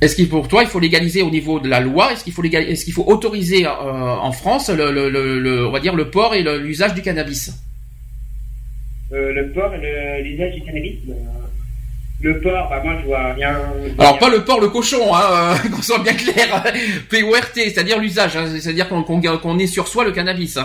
Est-ce 0.00 0.14
qu'il 0.16 0.28
pour 0.28 0.46
toi 0.48 0.62
il 0.62 0.68
faut 0.68 0.78
légaliser 0.80 1.22
au 1.22 1.30
niveau 1.30 1.58
de 1.60 1.68
la 1.68 1.80
loi 1.80 2.12
Est-ce 2.12 2.22
qu'il 2.24 2.32
faut 2.32 2.42
légal- 2.42 2.66
Est-ce 2.66 2.84
qu'il 2.84 2.94
faut 2.94 3.04
autoriser 3.06 3.66
euh, 3.66 3.70
en 3.70 4.32
France 4.32 4.70
le, 4.70 4.90
le, 4.92 5.10
le, 5.10 5.38
le- 5.40 5.66
on 5.66 5.70
va 5.72 5.80
dire 5.80 5.94
le 5.96 6.08
port 6.10 6.34
et 6.34 6.42
l'usage 6.58 6.94
du 6.94 7.02
cannabis? 7.02 7.52
Euh, 9.12 9.32
le 9.32 9.50
porc 9.52 9.74
et 9.74 10.22
l'usage 10.22 10.54
du 10.54 10.60
cannabis, 10.62 10.96
bah, 11.06 11.14
le 12.20 12.40
porc, 12.40 12.68
bah, 12.68 12.80
moi, 12.84 12.98
je 13.00 13.06
vois 13.06 13.32
rien. 13.32 13.56
je 13.82 13.94
vois 13.94 14.04
Alors 14.04 14.18
rien. 14.18 14.20
pas 14.20 14.28
le 14.36 14.44
porc, 14.44 14.60
le 14.60 14.68
cochon, 14.68 15.14
hein, 15.14 15.22
euh, 15.64 15.68
qu'on 15.74 15.82
soit 15.82 16.00
bien 16.00 16.12
clair. 16.14 16.62
PORT, 17.08 17.46
c'est-à-dire 17.54 17.98
l'usage, 17.98 18.36
hein, 18.36 18.46
c'est-à-dire 18.60 18.88
qu'on 18.88 19.02
qu'on 19.02 19.20
qu'on 19.38 19.58
ait 19.58 19.66
sur 19.66 19.88
soi 19.88 20.04
le 20.04 20.12
cannabis. 20.12 20.58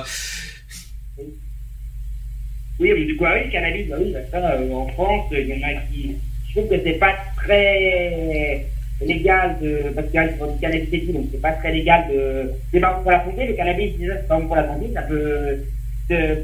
Oui, 2.80 2.90
mais 2.94 3.06
du 3.06 3.16
coup, 3.16 3.26
ah 3.26 3.34
oui, 3.36 3.46
le 3.46 3.52
cannabis, 3.52 3.88
bah 3.88 3.96
oui, 4.00 4.12
bah 4.12 4.20
ça, 4.32 4.38
euh, 4.54 4.72
en 4.74 4.88
France, 4.90 5.26
il 5.32 5.48
y 5.48 5.54
en 5.54 5.68
a 5.68 5.74
qui. 5.92 6.16
Je 6.56 6.62
trouve 6.62 6.70
que 6.78 6.84
c'est 6.84 7.00
pas 7.00 7.14
très 7.36 8.66
légal 9.02 9.56
de. 9.60 9.90
Parce 9.96 10.08
qu'il 10.08 10.16
y 10.16 10.20
a 10.20 10.28
du 10.28 10.60
cannabis 10.62 10.90
et 10.94 11.00
tout, 11.02 11.12
donc 11.14 11.26
c'est 11.32 11.42
pas 11.42 11.52
très 11.54 11.72
légal 11.72 12.08
de. 12.08 12.52
C'est 12.72 12.80
pas 12.80 12.92
pour 13.02 13.12
la 13.12 13.24
santé, 13.24 13.46
le 13.46 13.54
cannabis, 13.54 13.98
déjà, 13.98 14.18
c'est 14.18 14.28
pas 14.28 14.38
bon 14.38 14.46
pour 14.46 14.56
la 14.56 14.68
santé, 14.68 14.92
ça 14.94 15.02
peut 15.02 15.58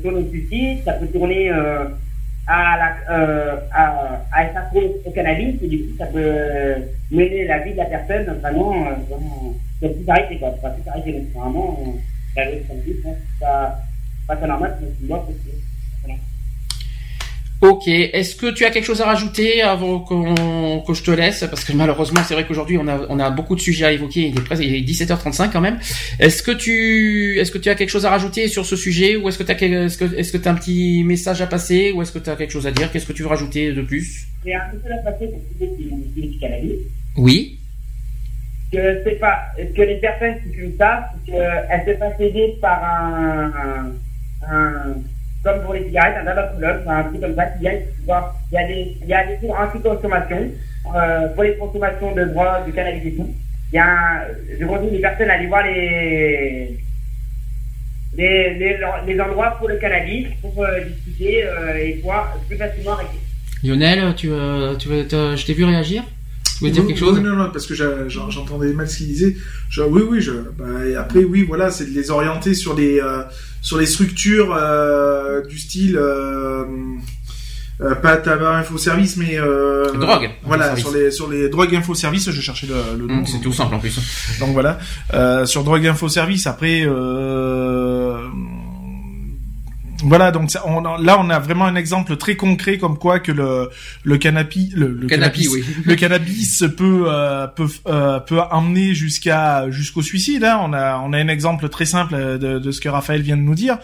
tourner 0.02 0.20
au 0.20 0.30
suicide, 0.30 0.80
ça 0.84 0.94
peut 0.94 1.08
tourner 1.08 1.52
euh, 1.52 1.86
à 2.48 2.78
la. 2.78 3.16
Euh, 3.16 3.56
à, 3.72 4.22
à 4.32 4.46
être 4.46 4.58
au 5.06 5.12
cannabis, 5.12 5.56
et 5.62 5.68
du 5.68 5.78
coup, 5.80 5.94
ça 6.00 6.08
peut 6.08 6.82
mener 7.12 7.46
la 7.46 7.60
vie 7.60 7.74
de 7.74 7.78
la 7.78 7.86
personne 7.86 8.26
vraiment. 8.42 8.88
Euh, 8.88 8.96
vraiment 9.08 9.54
c'est 9.82 9.96
plus 9.96 10.10
arrêté, 10.10 10.38
quoi. 10.38 10.52
C'est 10.56 10.62
pas 10.62 10.70
plus 10.72 10.90
arrêté, 10.90 11.12
donc 11.14 11.24
vraiment, 11.34 11.78
euh, 11.86 11.92
la 12.36 12.46
cannabis, 12.46 12.96
hein, 13.06 13.14
c'est 13.40 13.46
pas, 13.46 13.80
pas 14.28 14.48
normal, 14.48 14.76
mais 14.82 14.88
c'est 14.88 15.04
que- 15.04 15.08
voilà. 15.08 15.24
Ok, 17.62 17.88
est-ce 17.90 18.38
que 18.38 18.52
tu 18.54 18.64
as 18.64 18.70
quelque 18.70 18.86
chose 18.86 19.02
à 19.02 19.06
rajouter 19.06 19.62
avant 19.62 20.00
qu'on- 20.00 20.80
que 20.88 20.94
je 20.94 21.04
te 21.04 21.12
laisse? 21.12 21.42
Parce 21.50 21.66
que 21.66 21.74
malheureusement, 21.74 22.22
c'est 22.26 22.34
vrai 22.34 22.46
qu'aujourd'hui, 22.48 22.78
on 22.78 22.88
a, 22.88 23.06
on 23.10 23.20
a 23.20 23.30
beaucoup 23.32 23.54
de 23.54 23.60
sujets 23.60 23.84
à 23.86 23.92
évoquer. 23.92 24.28
Il 24.30 24.38
est, 24.38 24.42
presque, 24.42 24.64
il 24.64 24.74
est 24.74 24.82
17h35 24.82 25.52
quand 25.52 25.60
même. 25.60 25.78
Est-ce 26.20 26.42
que 26.42 26.52
tu, 26.52 27.38
est-ce 27.38 27.52
que 27.52 27.58
tu 27.58 27.68
as 27.70 27.76
quelque 27.76 27.90
chose 27.90 28.06
à 28.06 28.12
rajouter 28.12 28.48
sur 28.48 28.66
ce 28.66 28.78
sujet? 28.78 29.18
Ou 29.18 29.28
est-ce 29.28 29.38
que 29.38 29.44
tu 29.44 29.52
as, 29.52 29.62
est-ce 29.86 29.98
que, 29.98 30.16
est-ce 30.16 30.32
que 30.38 30.48
un 30.48 30.56
petit 30.56 31.04
message 31.04 31.42
à 31.42 31.48
passer? 31.48 31.92
Ou 31.92 32.02
est-ce 32.02 32.14
que 32.14 32.20
tu 32.20 32.30
as 32.30 32.38
quelque 32.38 32.52
chose 32.52 32.66
à 32.66 32.72
dire? 32.72 32.90
Qu'est-ce 32.94 33.06
que 33.06 33.12
tu 33.14 33.24
veux 33.24 33.28
rajouter 33.30 33.74
de 33.74 33.82
plus? 33.82 34.28
J'ai 34.46 34.54
un 34.54 34.62
passer 35.04 35.28
pour. 35.28 35.40
Oui. 37.18 37.58
Que 38.72 39.02
c'est 39.04 39.20
pas, 39.20 39.38
que 39.76 39.82
les 39.82 39.96
personnes 39.98 40.36
qui 40.44 40.54
fument 40.56 40.72
ça, 40.78 41.10
c'est 41.26 41.32
qu'elles 41.34 41.94
se 41.94 42.00
fassent 42.00 42.20
aider 42.22 42.56
par 42.62 42.82
un, 42.84 43.92
un, 44.48 44.50
un- 44.50 44.96
comme 45.44 45.62
pour 45.64 45.74
les 45.74 45.86
cigarettes, 45.86 46.18
un 46.22 46.26
dabapologue, 46.26 46.82
un 46.88 47.04
truc 47.04 47.22
comme 47.22 47.36
ça, 47.36 47.46
qui 47.46 47.60
vient, 47.62 47.72
tu 47.74 48.06
vois, 48.06 48.36
il 48.52 48.56
y 48.56 48.58
a 48.58 48.68
des, 48.68 48.98
il 49.02 49.08
y 49.08 49.14
a 49.14 49.26
des 49.26 49.36
cours 49.38 49.58
anti-consommation, 49.58 50.52
euh, 50.96 51.28
pour 51.30 51.44
les 51.44 51.56
consommations 51.56 52.14
de 52.14 52.26
drogue, 52.26 52.66
du 52.66 52.74
cannabis 52.74 53.06
et 53.06 53.16
tout. 53.16 53.34
Il 53.72 53.76
y 53.76 53.80
a 53.80 53.86
un, 53.86 54.22
je 54.60 54.66
conseille 54.66 54.92
les 54.92 55.00
personnes 55.00 55.30
à 55.30 55.34
aller 55.34 55.48
voir 55.48 55.64
les, 55.64 56.78
les, 58.18 58.54
les, 58.56 58.78
les 59.08 59.22
endroits 59.22 59.52
pour 59.60 59.70
le 59.70 59.78
cannabis, 59.78 60.28
pour 60.42 60.64
euh, 60.64 60.82
discuter, 60.82 61.46
euh, 61.46 61.76
et 61.78 61.94
pouvoir 61.96 62.36
plus 62.48 62.58
facilement 62.58 62.94
arrêter. 62.94 63.20
Lionel, 63.64 64.16
tu, 64.16 64.32
euh, 64.32 64.76
tu 64.76 64.88
veux, 64.90 65.04
je 65.10 65.46
t'ai 65.46 65.54
vu 65.54 65.64
réagir? 65.64 66.04
Tu 66.58 66.60
voulais 66.66 66.72
dire 66.72 66.88
quelque 66.88 67.00
chose? 67.00 67.18
oui, 67.20 67.24
Non, 67.24 67.36
non, 67.36 67.50
parce 67.52 67.66
que 67.68 67.74
j'entendais 67.74 68.74
mal 68.74 68.90
ce 68.90 68.98
qu'il 68.98 69.08
disait. 69.08 69.36
Je- 69.70 69.82
oui, 69.84 70.02
oui, 70.10 70.20
je, 70.22 70.32
bah, 70.58 70.86
et 70.86 70.96
après, 70.96 71.24
oui, 71.24 71.44
voilà, 71.44 71.70
c'est 71.72 71.86
de 71.86 71.92
les 71.98 72.10
orienter 72.12 72.54
sur 72.54 72.76
les, 72.76 73.00
euh, 73.00 73.22
sur 73.62 73.78
les 73.78 73.86
structures 73.86 74.54
euh, 74.58 75.46
du 75.46 75.58
style, 75.58 75.98
euh, 75.98 76.64
euh, 77.82 77.96
pas 77.96 78.18
tabac 78.18 78.58
info 78.58 78.78
service, 78.78 79.16
mais 79.18 79.40
euh, 79.40 79.92
Drogue, 79.94 80.30
Voilà, 80.44 80.76
sur 80.76 80.92
les 80.94 81.12
sur 81.12 81.30
les 81.30 81.48
drogues 81.50 81.76
info 81.76 81.94
service, 81.96 82.30
je 82.30 82.42
cherchais 82.42 82.68
le, 82.68 82.98
le 82.98 83.08
nom. 83.08 83.20
Hum, 83.20 83.26
C'est 83.26 83.40
tout 83.40 83.54
simple 83.54 83.76
en 83.76 83.80
plus. 83.80 83.98
Donc 84.40 84.50
voilà, 84.52 84.80
euh, 85.14 85.46
sur 85.46 85.64
drogue 85.64 85.88
info 85.88 86.10
service. 86.10 86.46
Après, 86.48 86.82
euh, 86.86 88.18
voilà, 90.04 90.32
donc 90.32 90.50
ça, 90.50 90.64
on, 90.66 90.82
là 90.82 91.18
on 91.20 91.30
a 91.30 91.40
vraiment 91.40 91.66
un 91.66 91.76
exemple 91.76 92.16
très 92.18 92.36
concret 92.36 92.78
comme 92.78 92.98
quoi 92.98 93.20
que 93.20 93.32
le 93.32 93.70
le 94.04 94.18
canapé, 94.18 94.70
le, 94.74 94.88
le 94.88 95.08
Canapé, 95.08 95.44
cannabis, 95.44 95.50
oui. 95.50 95.66
le 95.86 95.96
cannabis 95.96 96.64
peut 96.78 97.06
euh, 97.08 97.48
peut 97.48 97.68
euh, 97.88 98.20
peut 98.20 98.40
emmener 98.40 98.94
jusqu'à 98.94 99.70
jusqu'au 99.70 100.02
suicide. 100.02 100.44
Hein. 100.44 100.60
On 100.64 100.74
a 100.74 100.98
on 101.00 101.14
a 101.14 101.18
un 101.18 101.28
exemple 101.28 101.70
très 101.70 101.86
simple 101.86 102.16
de, 102.16 102.60
de 102.60 102.72
ce 102.72 102.80
que 102.80 102.90
Raphaël 102.90 103.22
vient 103.22 103.38
de 103.38 103.42
nous 103.42 103.56
dire. 103.56 103.78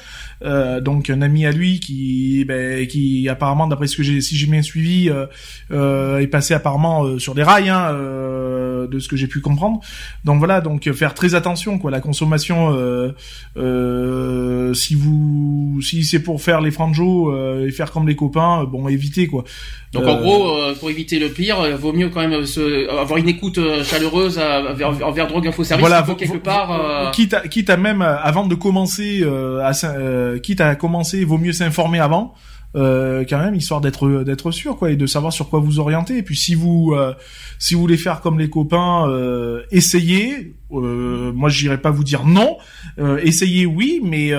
Euh, 0.46 0.80
donc 0.80 1.10
un 1.10 1.22
ami 1.22 1.46
à 1.46 1.52
lui 1.52 1.80
qui 1.80 2.46
ben, 2.46 2.86
qui 2.86 3.28
apparemment 3.30 3.68
d'après 3.68 3.88
ce 3.88 3.98
que 3.98 4.04
j'ai 4.04 4.22
si 4.22 4.36
j'ai 4.36 4.46
bien 4.46 4.62
suivi 4.62 5.10
euh, 5.10 5.26
euh, 5.72 6.20
est 6.20 6.28
passé 6.28 6.54
apparemment 6.54 7.04
euh, 7.04 7.20
sur 7.20 7.34
des 7.34 7.42
rails 7.42 7.70
hein, 7.70 7.90
euh, 7.94 8.88
de, 8.88 9.00
ce 9.00 9.08
que 9.08 9.16
j'ai 9.16 9.28
pu 9.28 9.42
comprendre. 9.42 9.80
Donc 10.24 10.38
voilà, 10.38 10.62
donc 10.62 10.92
faire 10.92 11.14
très 11.14 11.34
attention 11.34 11.80
quoi, 11.80 11.90
la 11.92 12.02
consommation. 12.02 12.76
Si 14.76 14.96
vous, 14.96 15.80
si 15.82 16.04
c'est 16.04 16.20
pour 16.20 16.42
faire 16.42 16.62
les 16.62 16.72
franjos 16.72 17.66
et 17.66 17.72
faire 17.72 17.92
comme 17.92 18.08
les 18.08 18.16
copains, 18.16 18.66
bon, 18.66 18.88
évitez 18.88 19.28
quoi. 19.28 19.44
Donc 19.96 20.08
en 20.08 20.20
gros, 20.20 20.74
pour 20.80 20.90
éviter 20.90 21.20
le 21.20 21.30
pire, 21.30 21.78
vaut 21.78 21.94
mieux 21.94 22.10
quand 22.10 22.28
même 22.28 22.46
se, 22.46 22.90
avoir 22.90 23.18
une 23.18 23.30
écoute 23.30 23.60
chaleureuse 23.84 24.40
envers 24.40 25.28
Drogue 25.28 25.48
Info 25.48 25.64
Service. 25.64 25.88
Voilà, 25.88 26.06
quelque 26.18 26.38
part. 26.38 27.12
Quitte, 27.12 27.34
à, 27.34 27.48
quitte 27.48 27.70
à 27.70 27.78
même 27.78 28.02
avant 28.02 28.46
de 28.46 28.56
commencer, 28.56 29.26
à, 29.62 29.72
quitte 30.40 30.62
à 30.62 30.76
commencer, 30.76 31.24
vaut 31.26 31.38
mieux 31.38 31.54
s'informer 31.54 32.00
avant 32.00 32.34
euh, 32.76 33.24
quand 33.28 33.40
même 33.40 33.56
histoire 33.56 33.82
d'être 33.82 34.24
d'être 34.24 34.52
sûr 34.52 34.76
quoi 34.76 34.92
et 34.92 34.96
de 34.96 35.06
savoir 35.06 35.32
sur 35.32 35.50
quoi 35.50 35.60
vous 35.60 35.80
orienter 35.80 36.18
et 36.18 36.24
puis 36.24 36.36
si 36.36 36.56
vous 36.56 36.94
euh, 36.94 37.14
si 37.58 37.74
vous 37.74 37.80
voulez 37.80 37.98
faire 37.98 38.22
comme 38.22 38.38
les 38.38 38.50
copains 38.50 39.08
euh, 39.08 39.64
essayez 39.72 40.56
euh, 40.72 41.32
moi 41.34 41.50
j'irai 41.50 41.80
pas 41.80 41.92
vous 41.92 42.04
dire 42.04 42.26
non 42.26 42.58
euh, 43.00 43.20
essayez 43.24 43.66
oui 43.66 44.02
mais 44.04 44.32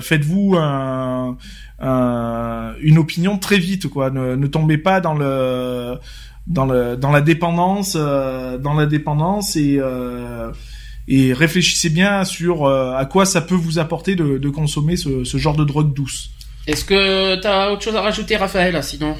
faites-vous 0.00 0.54
un, 0.56 1.36
une 1.80 2.98
opinion 2.98 3.38
très 3.38 3.58
vite 3.58 3.88
quoi 3.88 4.10
ne, 4.10 4.36
ne 4.36 4.46
tombez 4.46 4.78
pas 4.78 5.00
dans 5.00 5.14
le 5.14 5.98
dans 6.46 6.66
le 6.66 6.96
dans 6.96 7.10
la 7.10 7.20
dépendance 7.20 7.96
dans 7.96 8.74
la 8.74 8.86
dépendance 8.86 9.56
et 9.56 9.80
et 11.08 11.32
réfléchissez 11.32 11.90
bien 11.90 12.24
sur 12.24 12.68
à 12.68 13.04
quoi 13.06 13.24
ça 13.24 13.40
peut 13.40 13.54
vous 13.54 13.78
apporter 13.78 14.14
de, 14.14 14.38
de 14.38 14.48
consommer 14.48 14.96
ce, 14.96 15.24
ce 15.24 15.36
genre 15.38 15.56
de 15.56 15.64
drogue 15.64 15.94
douce. 15.94 16.30
Est-ce 16.66 16.84
que 16.84 17.40
tu 17.40 17.46
as 17.46 17.72
autre 17.72 17.82
chose 17.82 17.96
à 17.96 18.02
rajouter, 18.02 18.36
Raphaël, 18.36 18.80
sinon? 18.84 19.16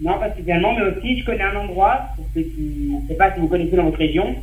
Non, 0.00 0.18
pas 0.18 0.30
spécialement, 0.30 0.74
mais 0.76 0.82
aussi, 0.82 1.18
je 1.18 1.24
connais 1.24 1.42
un 1.42 1.56
endroit, 1.56 2.00
pour 2.14 2.26
ceux 2.34 2.42
qui, 2.42 2.90
je 2.90 3.02
ne 3.02 3.08
sais 3.08 3.14
pas 3.14 3.34
si 3.34 3.40
vous 3.40 3.48
connaissez 3.48 3.74
dans 3.74 3.84
votre 3.84 3.96
région, 3.96 4.36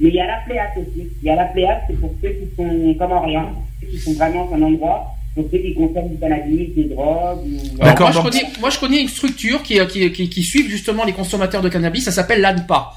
mais 0.00 0.08
il 0.08 0.14
y 0.14 0.20
a 0.20 0.26
la 0.26 0.38
Pléate 0.46 0.72
aussi. 0.78 1.06
Il 1.22 1.26
y 1.26 1.30
a 1.30 1.36
la 1.36 1.44
Pléate, 1.44 1.82
c'est 1.86 2.00
pour 2.00 2.14
ceux 2.22 2.30
qui 2.30 2.56
sont 2.56 2.94
comme 2.98 3.12
Orient, 3.12 3.52
ceux 3.80 3.86
qui 3.88 3.98
sont 3.98 4.14
vraiment 4.14 4.50
un 4.52 4.62
endroit, 4.62 5.06
pour 5.34 5.44
ceux 5.50 5.58
qui 5.58 5.74
consomment 5.74 6.10
du 6.10 6.18
cannabis, 6.18 6.74
des 6.74 6.84
drogues. 6.84 7.40
D'accord. 7.78 8.12
Moi, 8.12 8.30
moi, 8.60 8.70
je 8.70 8.78
connais 8.78 9.00
une 9.00 9.08
structure 9.08 9.62
qui, 9.62 9.84
qui, 9.88 10.12
qui, 10.12 10.28
qui 10.28 10.42
suit 10.42 10.68
justement 10.68 11.04
les 11.04 11.12
consommateurs 11.12 11.62
de 11.62 11.68
cannabis, 11.68 12.04
ça 12.04 12.12
s'appelle 12.12 12.40
l'ANPA. 12.40 12.92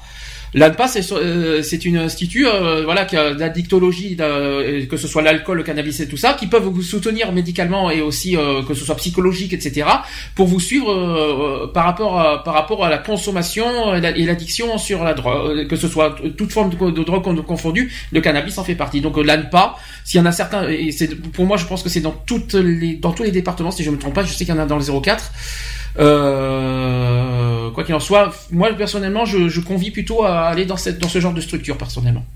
L'ANPA, 0.54 0.88
c'est 0.88 1.12
euh, 1.12 1.62
une 1.84 1.98
institut 1.98 2.46
euh, 2.46 2.82
voilà 2.84 3.04
qui 3.04 3.16
a 3.16 3.34
d'addictologie, 3.34 4.16
que 4.16 4.96
ce 4.96 5.06
soit 5.08 5.22
l'alcool, 5.22 5.58
le 5.58 5.62
cannabis 5.62 6.00
et 6.00 6.08
tout 6.08 6.16
ça, 6.16 6.34
qui 6.34 6.46
peuvent 6.46 6.64
vous 6.64 6.82
soutenir 6.82 7.32
médicalement 7.32 7.90
et 7.90 8.00
aussi 8.00 8.36
euh, 8.36 8.62
que 8.62 8.74
ce 8.74 8.84
soit 8.84 8.96
psychologique, 8.96 9.52
etc. 9.52 9.86
pour 10.34 10.46
vous 10.46 10.60
suivre 10.60 11.70
par 11.74 11.84
rapport 11.84 12.18
à, 12.18 12.42
par 12.42 12.54
rapport 12.54 12.84
à 12.84 12.90
la 12.90 12.98
consommation 12.98 13.94
et 13.94 14.00
l'addiction 14.00 14.78
sur 14.78 15.04
la 15.04 15.14
drogue, 15.14 15.66
que 15.66 15.76
ce 15.76 15.88
soit 15.88 16.16
toute 16.36 16.52
forme 16.52 16.70
de, 16.70 17.02
drogue 17.02 17.44
confondue, 17.44 17.92
le 18.12 18.20
cannabis 18.20 18.56
en 18.58 18.64
fait 18.64 18.74
partie. 18.74 19.00
Donc 19.00 19.16
l'ANPA, 19.18 19.76
s'il 20.04 20.18
y 20.18 20.22
en 20.22 20.26
a 20.26 20.32
certains, 20.32 20.68
et 20.68 20.90
pour 21.32 21.46
moi 21.46 21.56
je 21.56 21.66
pense 21.66 21.82
que 21.82 21.88
c'est 21.88 22.00
dans 22.00 22.14
dans 22.18 23.12
tous 23.12 23.22
les 23.22 23.30
départements, 23.30 23.70
si 23.70 23.84
je 23.84 23.90
me 23.90 23.98
trompe 23.98 24.14
pas, 24.14 24.24
je 24.24 24.32
sais 24.32 24.44
qu'il 24.44 24.54
y 24.54 24.58
en 24.58 24.60
a 24.60 24.66
dans 24.66 24.78
le 24.78 25.00
04. 25.00 25.32
Euh, 25.98 27.37
quoi 27.78 27.84
qu'il 27.84 27.94
en 27.94 28.00
soit, 28.00 28.34
moi 28.50 28.72
personnellement, 28.72 29.24
je, 29.24 29.48
je, 29.48 29.60
convie 29.60 29.92
plutôt 29.92 30.24
à 30.24 30.48
aller 30.48 30.66
dans, 30.66 30.76
cette, 30.76 30.98
dans 30.98 31.08
ce 31.08 31.20
genre 31.20 31.32
de 31.32 31.40
structure 31.40 31.78
personnellement. 31.78 32.26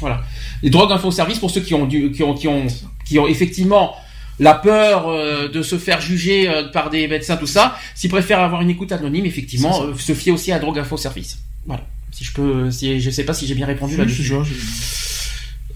Voilà. 0.00 0.20
Les 0.64 0.70
drogues 0.70 0.90
info 0.90 1.12
service 1.12 1.38
pour 1.38 1.48
ceux 1.48 1.60
qui 1.60 1.74
ont, 1.74 1.86
du, 1.86 2.10
qui 2.10 2.24
ont, 2.24 2.34
qui 2.34 2.48
ont, 2.48 2.66
qui 3.04 3.20
ont 3.20 3.28
effectivement 3.28 3.94
la 4.40 4.54
peur 4.54 5.06
euh, 5.06 5.46
de 5.46 5.62
se 5.62 5.78
faire 5.78 6.00
juger 6.00 6.48
euh, 6.48 6.64
par 6.72 6.90
des 6.90 7.06
médecins, 7.06 7.36
tout 7.36 7.46
ça, 7.46 7.76
s'ils 7.94 8.10
préfèrent 8.10 8.40
avoir 8.40 8.60
une 8.60 8.70
écoute 8.70 8.90
anonyme, 8.90 9.26
effectivement, 9.26 9.80
euh, 9.80 9.94
se 9.96 10.12
fier 10.12 10.32
aussi 10.32 10.50
à 10.50 10.58
drogue 10.58 10.80
info 10.80 10.96
service. 10.96 11.38
Voilà. 11.64 11.84
Si 12.10 12.24
je 12.24 12.32
peux, 12.32 12.68
si 12.72 13.00
je 13.00 13.10
sais 13.10 13.24
pas 13.24 13.34
si 13.34 13.46
j'ai 13.46 13.54
bien 13.54 13.66
répondu 13.66 13.96
là-dessus. 13.96 14.28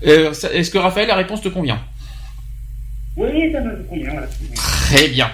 Est-ce 0.02 0.70
que 0.70 0.78
Raphaël, 0.78 1.06
la 1.06 1.14
réponse 1.14 1.40
te 1.40 1.48
convient? 1.48 1.80
Oui, 3.16 3.52
ça 3.52 3.60
me 3.60 3.84
convient. 3.84 4.22
Très 4.56 5.06
bien. 5.06 5.30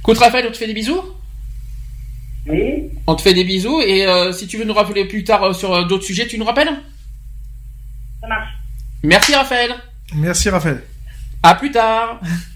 Écoute 0.00 0.16
Raphaël, 0.16 0.46
on 0.48 0.52
te 0.52 0.56
fait 0.56 0.66
des 0.66 0.72
bisous? 0.72 1.02
Oui. 2.48 2.90
On 3.06 3.14
te 3.14 3.22
fait 3.22 3.34
des 3.34 3.44
bisous 3.44 3.80
et 3.80 4.06
euh, 4.06 4.32
si 4.32 4.46
tu 4.46 4.56
veux 4.56 4.64
nous 4.64 4.74
rappeler 4.74 5.04
plus 5.06 5.24
tard 5.24 5.42
euh, 5.42 5.52
sur 5.52 5.74
euh, 5.74 5.84
d'autres 5.84 6.04
sujets, 6.04 6.26
tu 6.26 6.38
nous 6.38 6.44
rappelles? 6.44 6.70
Ça 8.20 8.28
marche. 8.28 8.50
Merci 9.02 9.34
Raphaël. 9.34 9.74
Merci 10.14 10.48
Raphaël. 10.48 10.82
À 11.42 11.54
plus 11.54 11.70
tard. 11.70 12.20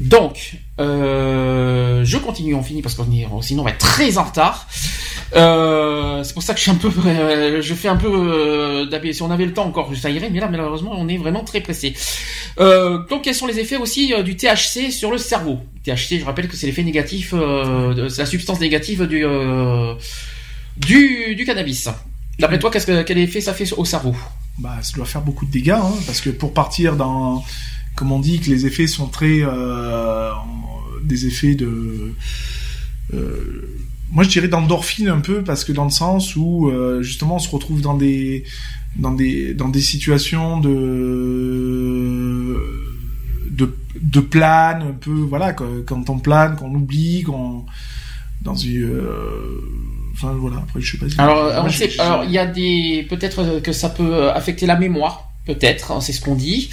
Donc, 0.00 0.56
je 0.78 2.16
continue, 2.18 2.54
on 2.54 2.62
finit 2.62 2.82
parce 2.82 2.94
qu'on 2.94 3.10
est, 3.12 3.26
sinon 3.42 3.62
on 3.62 3.64
va 3.64 3.70
être 3.70 3.78
très 3.78 4.18
en 4.18 4.24
retard. 4.24 4.68
Euh, 5.34 6.24
c'est 6.24 6.32
pour 6.32 6.42
ça 6.42 6.54
que 6.54 6.58
je 6.58 6.62
suis 6.62 6.70
un 6.70 6.76
peu, 6.76 6.90
euh, 7.06 7.60
je 7.60 7.74
fais 7.74 7.88
un 7.88 7.96
peu 7.96 8.08
euh, 8.08 9.12
Si 9.12 9.22
on 9.22 9.30
avait 9.30 9.46
le 9.46 9.52
temps 9.52 9.66
encore, 9.66 9.90
ça 9.96 10.10
irait, 10.10 10.30
mais 10.30 10.40
là 10.40 10.48
malheureusement 10.48 10.92
on 10.94 11.08
est 11.08 11.16
vraiment 11.16 11.44
très 11.44 11.60
pressé. 11.60 11.94
Euh, 12.60 13.06
donc 13.08 13.22
quels 13.22 13.34
sont 13.34 13.46
les 13.46 13.58
effets 13.58 13.76
aussi 13.76 14.12
du 14.24 14.36
THC 14.36 14.90
sur 14.90 15.10
le 15.10 15.18
cerveau? 15.18 15.60
THC, 15.84 16.20
je 16.20 16.24
rappelle 16.24 16.48
que 16.48 16.56
c'est 16.56 16.66
l'effet 16.66 16.82
négatif, 16.82 17.34
c'est 18.08 18.18
la 18.18 18.26
substance 18.26 18.60
négative 18.60 19.06
du 19.06 19.24
du, 20.76 21.34
du 21.34 21.44
cannabis. 21.44 21.88
D'après 22.38 22.58
toi, 22.60 22.70
qu'est-ce 22.70 22.86
que, 22.86 23.02
quel 23.02 23.18
effet 23.18 23.40
ça 23.40 23.52
fait 23.52 23.72
au 23.72 23.84
cerveau? 23.84 24.14
Bah, 24.58 24.76
ça 24.80 24.92
doit 24.94 25.06
faire 25.06 25.22
beaucoup 25.22 25.44
de 25.44 25.50
dégâts, 25.50 25.70
hein, 25.70 25.92
parce 26.06 26.20
que 26.20 26.30
pour 26.30 26.54
partir 26.54 26.94
dans, 26.94 27.44
comme 27.98 28.12
on 28.12 28.20
dit, 28.20 28.40
que 28.40 28.48
les 28.48 28.64
effets 28.64 28.86
sont 28.86 29.08
très, 29.08 29.42
des 31.02 31.26
effets 31.26 31.54
de 31.54 32.14
moi 34.10 34.24
je 34.24 34.28
dirais 34.28 34.48
d'endorphine 34.48 35.08
un 35.08 35.20
peu 35.20 35.42
parce 35.42 35.64
que 35.64 35.72
dans 35.72 35.84
le 35.84 35.90
sens 35.90 36.34
où 36.36 36.68
euh, 36.68 37.02
justement 37.02 37.36
on 37.36 37.38
se 37.38 37.50
retrouve 37.50 37.82
dans 37.82 37.94
des 37.94 38.44
dans 38.96 39.12
des 39.12 39.54
dans 39.54 39.68
des 39.68 39.80
situations 39.80 40.58
de 40.60 40.70
de 43.50 43.76
de 44.00 44.20
plane 44.20 44.82
un 44.82 44.92
peu 44.92 45.10
voilà 45.10 45.52
quand 45.52 46.08
on 46.08 46.18
plane 46.18 46.56
qu'on 46.56 46.74
oublie 46.74 47.22
qu'on 47.22 47.64
dans 48.40 48.54
une 48.54 48.84
euh, 48.84 49.60
enfin 50.14 50.32
voilà 50.38 50.56
après 50.58 50.80
je 50.80 50.92
sais 50.92 50.98
pas 50.98 51.08
si 51.08 51.20
alors 52.00 52.24
il 52.24 52.30
y 52.30 52.38
a 52.38 52.46
des 52.46 53.06
peut-être 53.08 53.60
que 53.60 53.72
ça 53.72 53.90
peut 53.90 54.30
affecter 54.30 54.64
la 54.66 54.76
mémoire 54.76 55.27
peut-être, 55.48 55.92
hein, 55.92 56.00
c'est 56.00 56.12
ce 56.12 56.20
qu'on 56.20 56.34
dit. 56.34 56.68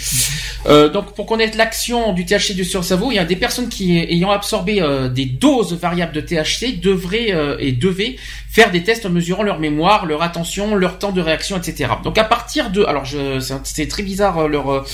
Euh, 0.67 0.89
donc 0.89 1.13
pour 1.13 1.25
connaître 1.25 1.57
l'action 1.57 2.11
du 2.11 2.25
THC 2.25 2.53
du 2.55 2.65
sur 2.65 2.83
cerveau, 2.83 3.11
il 3.11 3.15
y 3.15 3.19
a 3.19 3.25
des 3.25 3.37
personnes 3.37 3.69
qui 3.69 3.97
ayant 3.97 4.31
absorbé 4.31 4.81
euh, 4.81 5.07
des 5.07 5.25
doses 5.25 5.73
variables 5.73 6.13
de 6.13 6.21
THC 6.21 6.79
devraient 6.81 7.31
euh, 7.31 7.55
et 7.59 7.71
devaient 7.71 8.17
faire 8.49 8.71
des 8.71 8.83
tests 8.83 9.05
en 9.05 9.09
mesurant 9.09 9.43
leur 9.43 9.59
mémoire, 9.59 10.05
leur 10.05 10.21
attention, 10.23 10.75
leur 10.75 10.99
temps 10.99 11.11
de 11.11 11.21
réaction, 11.21 11.57
etc. 11.57 11.91
Donc 12.03 12.17
à 12.17 12.23
partir 12.23 12.69
de, 12.69 12.83
alors 12.83 13.05
je, 13.05 13.39
c'est 13.63 13.87
très 13.87 14.03
bizarre 14.03 14.47
leur 14.47 14.85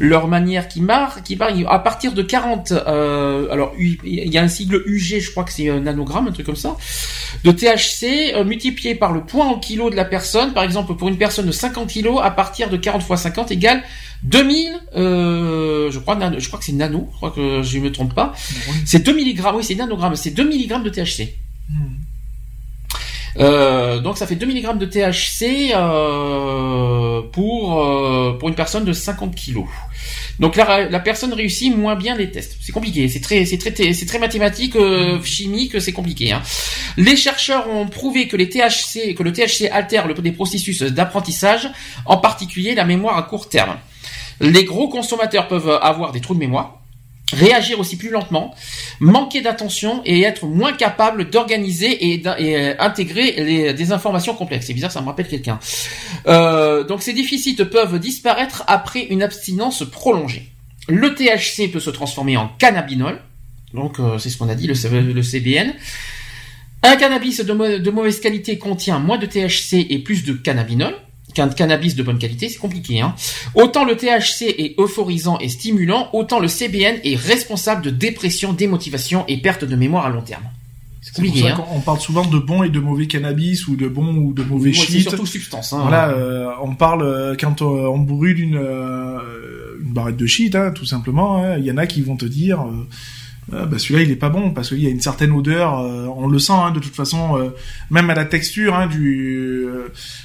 leur 0.00 0.28
manière 0.28 0.68
qui 0.68 0.80
marque, 0.80 1.22
qui 1.22 1.36
parle 1.36 1.64
à 1.68 1.78
partir 1.78 2.12
de 2.12 2.22
40, 2.22 2.72
euh, 2.72 3.50
alors 3.50 3.72
il 3.78 3.98
y 4.04 4.38
a 4.38 4.42
un 4.42 4.48
sigle 4.48 4.82
UG, 4.86 5.20
je 5.20 5.30
crois 5.30 5.44
que 5.44 5.52
c'est 5.52 5.68
un 5.68 5.80
nanogramme, 5.80 6.28
un 6.28 6.32
truc 6.32 6.46
comme 6.46 6.56
ça, 6.56 6.76
de 7.44 7.52
THC 7.52 8.44
multiplié 8.44 8.94
par 8.94 9.12
le 9.12 9.22
point 9.22 9.46
en 9.46 9.58
kilo 9.58 9.90
de 9.90 9.96
la 9.96 10.04
personne. 10.04 10.52
Par 10.52 10.64
exemple, 10.64 10.94
pour 10.94 11.08
une 11.08 11.18
personne 11.18 11.46
de 11.46 11.52
50 11.52 11.92
kg, 11.92 12.18
à 12.22 12.30
partir 12.30 12.68
de 12.68 12.76
40 12.76 13.02
fois 13.02 13.16
50 13.26 13.50
égale 13.50 13.82
2000, 14.22 14.80
euh, 14.96 15.90
je 15.90 15.98
crois, 15.98 16.18
je 16.38 16.46
crois 16.46 16.58
que 16.58 16.64
c'est 16.64 16.72
nano, 16.72 17.08
je 17.12 17.16
crois 17.16 17.30
que 17.30 17.62
je 17.62 17.78
me 17.78 17.90
trompe 17.90 18.14
pas. 18.14 18.34
C'est 18.84 19.00
2 19.00 19.12
mg, 19.12 19.40
oui, 19.54 19.64
c'est 19.64 19.74
nanogramme, 19.74 20.16
c'est 20.16 20.30
2 20.30 20.44
mg 20.44 20.82
de 20.82 20.90
THC. 20.90 21.34
Hmm. 21.68 21.96
Euh, 23.38 24.00
donc 24.00 24.16
ça 24.16 24.26
fait 24.26 24.36
2 24.36 24.46
mg 24.46 24.78
de 24.78 24.86
THC 24.86 25.72
euh, 25.74 27.20
pour 27.32 28.38
pour 28.38 28.48
une 28.48 28.54
personne 28.54 28.84
de 28.84 28.92
50 28.92 29.34
kg. 29.34 29.64
Donc 30.38 30.56
la, 30.56 30.88
la 30.88 31.00
personne 31.00 31.32
réussit 31.32 31.74
moins 31.74 31.96
bien 31.96 32.16
les 32.16 32.30
tests. 32.30 32.56
C'est 32.60 32.72
compliqué, 32.72 33.08
c'est 33.08 33.20
très 33.20 33.44
c'est 33.44 33.58
très 33.58 33.70
très 33.72 34.18
mathématique, 34.18 34.76
euh, 34.76 35.22
chimique, 35.22 35.80
c'est 35.80 35.92
compliqué. 35.92 36.32
Hein. 36.32 36.42
Les 36.96 37.16
chercheurs 37.16 37.68
ont 37.68 37.86
prouvé 37.86 38.28
que 38.28 38.36
les 38.36 38.46
le 38.46 39.32
THC 39.32 39.68
altère 39.70 40.06
le, 40.06 40.14
des 40.14 40.32
processus 40.32 40.82
d'apprentissage, 40.82 41.70
en 42.04 42.16
particulier 42.16 42.74
la 42.74 42.84
mémoire 42.84 43.16
à 43.16 43.22
court 43.22 43.48
terme. 43.48 43.76
Les 44.40 44.64
gros 44.64 44.88
consommateurs 44.88 45.48
peuvent 45.48 45.78
avoir 45.82 46.12
des 46.12 46.20
trous 46.20 46.34
de 46.34 46.38
mémoire 46.38 46.85
réagir 47.32 47.80
aussi 47.80 47.96
plus 47.96 48.10
lentement, 48.10 48.54
manquer 49.00 49.40
d'attention 49.40 50.02
et 50.04 50.22
être 50.22 50.46
moins 50.46 50.72
capable 50.72 51.30
d'organiser 51.30 52.12
et, 52.12 52.22
euh, 52.26 52.74
intégrer 52.78 53.32
les, 53.32 53.74
des 53.74 53.92
informations 53.92 54.34
complexes. 54.34 54.66
C'est 54.66 54.74
bizarre, 54.74 54.92
ça 54.92 55.00
me 55.00 55.06
rappelle 55.06 55.28
quelqu'un. 55.28 55.58
Euh, 56.26 56.84
donc 56.84 57.02
ces 57.02 57.12
déficits 57.12 57.56
peuvent 57.56 57.98
disparaître 57.98 58.64
après 58.66 59.02
une 59.02 59.22
abstinence 59.22 59.84
prolongée. 59.90 60.50
Le 60.88 61.14
THC 61.14 61.70
peut 61.72 61.80
se 61.80 61.90
transformer 61.90 62.36
en 62.36 62.48
cannabinol, 62.58 63.20
donc 63.74 63.98
euh, 63.98 64.18
c'est 64.18 64.30
ce 64.30 64.38
qu'on 64.38 64.48
a 64.48 64.54
dit, 64.54 64.68
le, 64.68 65.12
le 65.12 65.22
CBN. 65.22 65.74
Un 66.84 66.96
cannabis 66.96 67.40
de, 67.40 67.78
de 67.78 67.90
mauvaise 67.90 68.20
qualité 68.20 68.58
contient 68.58 69.00
moins 69.00 69.18
de 69.18 69.26
THC 69.26 69.86
et 69.90 69.98
plus 69.98 70.24
de 70.24 70.34
cannabinol 70.34 70.94
qu'un 71.36 71.48
cannabis 71.48 71.94
de 71.94 72.02
bonne 72.02 72.18
qualité, 72.18 72.48
c'est 72.48 72.58
compliqué. 72.58 73.00
Hein. 73.00 73.14
Autant 73.54 73.84
le 73.84 73.94
THC 73.94 74.54
est 74.58 74.74
euphorisant 74.80 75.38
et 75.38 75.50
stimulant, 75.50 76.08
autant 76.14 76.40
le 76.40 76.48
CBN 76.48 76.96
est 77.04 77.16
responsable 77.16 77.82
de 77.82 77.90
dépression, 77.90 78.54
démotivation 78.54 79.24
et 79.28 79.36
perte 79.36 79.64
de 79.64 79.76
mémoire 79.76 80.06
à 80.06 80.10
long 80.10 80.22
terme. 80.22 80.44
C'est 81.02 81.22
pour 81.22 81.36
ça 81.36 81.48
hein. 81.48 81.64
qu'on 81.70 81.80
parle 81.80 82.00
souvent 82.00 82.24
de 82.24 82.38
bon 82.38 82.62
et 82.62 82.70
de 82.70 82.80
mauvais 82.80 83.06
cannabis 83.06 83.68
ou 83.68 83.76
de 83.76 83.86
bon 83.86 84.16
ou 84.16 84.32
de 84.32 84.42
mauvais 84.42 84.72
shit. 84.72 85.02
Surtout 85.02 85.26
substance. 85.26 85.72
Hein, 85.72 85.82
voilà, 85.82 86.08
euh, 86.08 86.50
on 86.62 86.74
parle 86.74 87.02
euh, 87.02 87.36
quand 87.38 87.62
euh, 87.62 87.86
on 87.86 87.98
brûle 87.98 88.40
une, 88.40 88.56
une 88.56 89.92
barrette 89.92 90.16
de 90.16 90.26
shit, 90.26 90.54
hein, 90.56 90.72
tout 90.74 90.86
simplement. 90.86 91.44
Hein. 91.44 91.58
Il 91.58 91.64
y 91.64 91.70
en 91.70 91.76
a 91.76 91.86
qui 91.86 92.00
vont 92.00 92.16
te 92.16 92.24
dire, 92.24 92.64
bah 93.48 93.78
celui-là 93.78 94.02
il 94.02 94.10
est 94.10 94.16
pas 94.16 94.28
bon 94.28 94.50
parce 94.50 94.70
qu'il 94.70 94.80
y 94.80 94.86
a 94.86 94.90
une 94.90 95.00
certaine 95.00 95.30
odeur. 95.30 95.74
on 96.16 96.26
le 96.26 96.38
sent 96.38 96.52
hein, 96.52 96.72
de 96.72 96.80
toute 96.80 96.96
façon, 96.96 97.52
même 97.90 98.10
à 98.10 98.14
la 98.14 98.24
texture 98.24 98.74
hein, 98.74 98.88
du, 98.88 99.68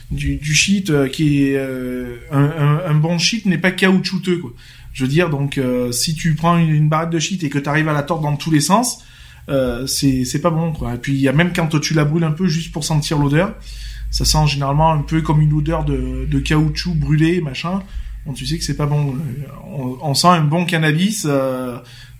du, 0.09 0.37
du 0.37 0.53
shit 0.55 0.91
qui 1.11 1.43
est 1.43 1.59
un, 1.59 2.43
un, 2.43 2.81
un, 2.87 2.93
bon 2.95 3.19
shit 3.19 3.45
n'est 3.45 3.59
pas 3.59 3.71
caoutchouteux 3.71 4.37
quoi. 4.37 4.53
Je 4.93 5.03
veux 5.03 5.09
dire 5.09 5.29
donc 5.29 5.59
si 5.91 6.15
tu 6.15 6.33
prends 6.33 6.57
une, 6.57 6.73
une 6.73 6.89
barrette 6.89 7.11
de 7.11 7.19
shit 7.19 7.43
et 7.43 7.49
que 7.49 7.59
tu 7.59 7.69
arrives 7.69 7.89
à 7.89 7.93
la 7.93 8.01
tordre 8.01 8.23
dans 8.23 8.35
tous 8.37 8.49
les 8.49 8.59
sens 8.59 9.03
euh, 9.49 9.87
c'est 9.87 10.41
pas 10.41 10.49
bon 10.49 10.71
quoi. 10.71 10.95
Et 10.95 10.97
puis 10.97 11.13
il 11.13 11.19
y 11.19 11.27
a 11.27 11.33
même 11.33 11.51
quand 11.53 11.79
tu 11.79 11.93
la 11.93 12.05
brûles 12.05 12.23
un 12.23 12.31
peu 12.31 12.47
juste 12.47 12.71
pour 12.71 12.83
sentir 12.83 13.17
l'odeur, 13.17 13.55
ça 14.09 14.25
sent 14.25 14.47
généralement 14.47 14.91
un 14.91 15.01
peu 15.01 15.21
comme 15.21 15.41
une 15.41 15.53
odeur 15.53 15.83
de, 15.83 16.25
de 16.29 16.39
caoutchouc 16.39 16.95
brûlé 16.95 17.41
machin. 17.41 17.81
Bon, 18.25 18.33
tu 18.33 18.45
sais 18.45 18.57
que 18.57 18.63
c'est 18.63 18.77
pas 18.77 18.85
bon. 18.85 19.15
On, 19.73 19.97
on, 20.01 20.13
sent 20.13 20.27
un 20.27 20.43
bon 20.43 20.65
cannabis. 20.65 21.27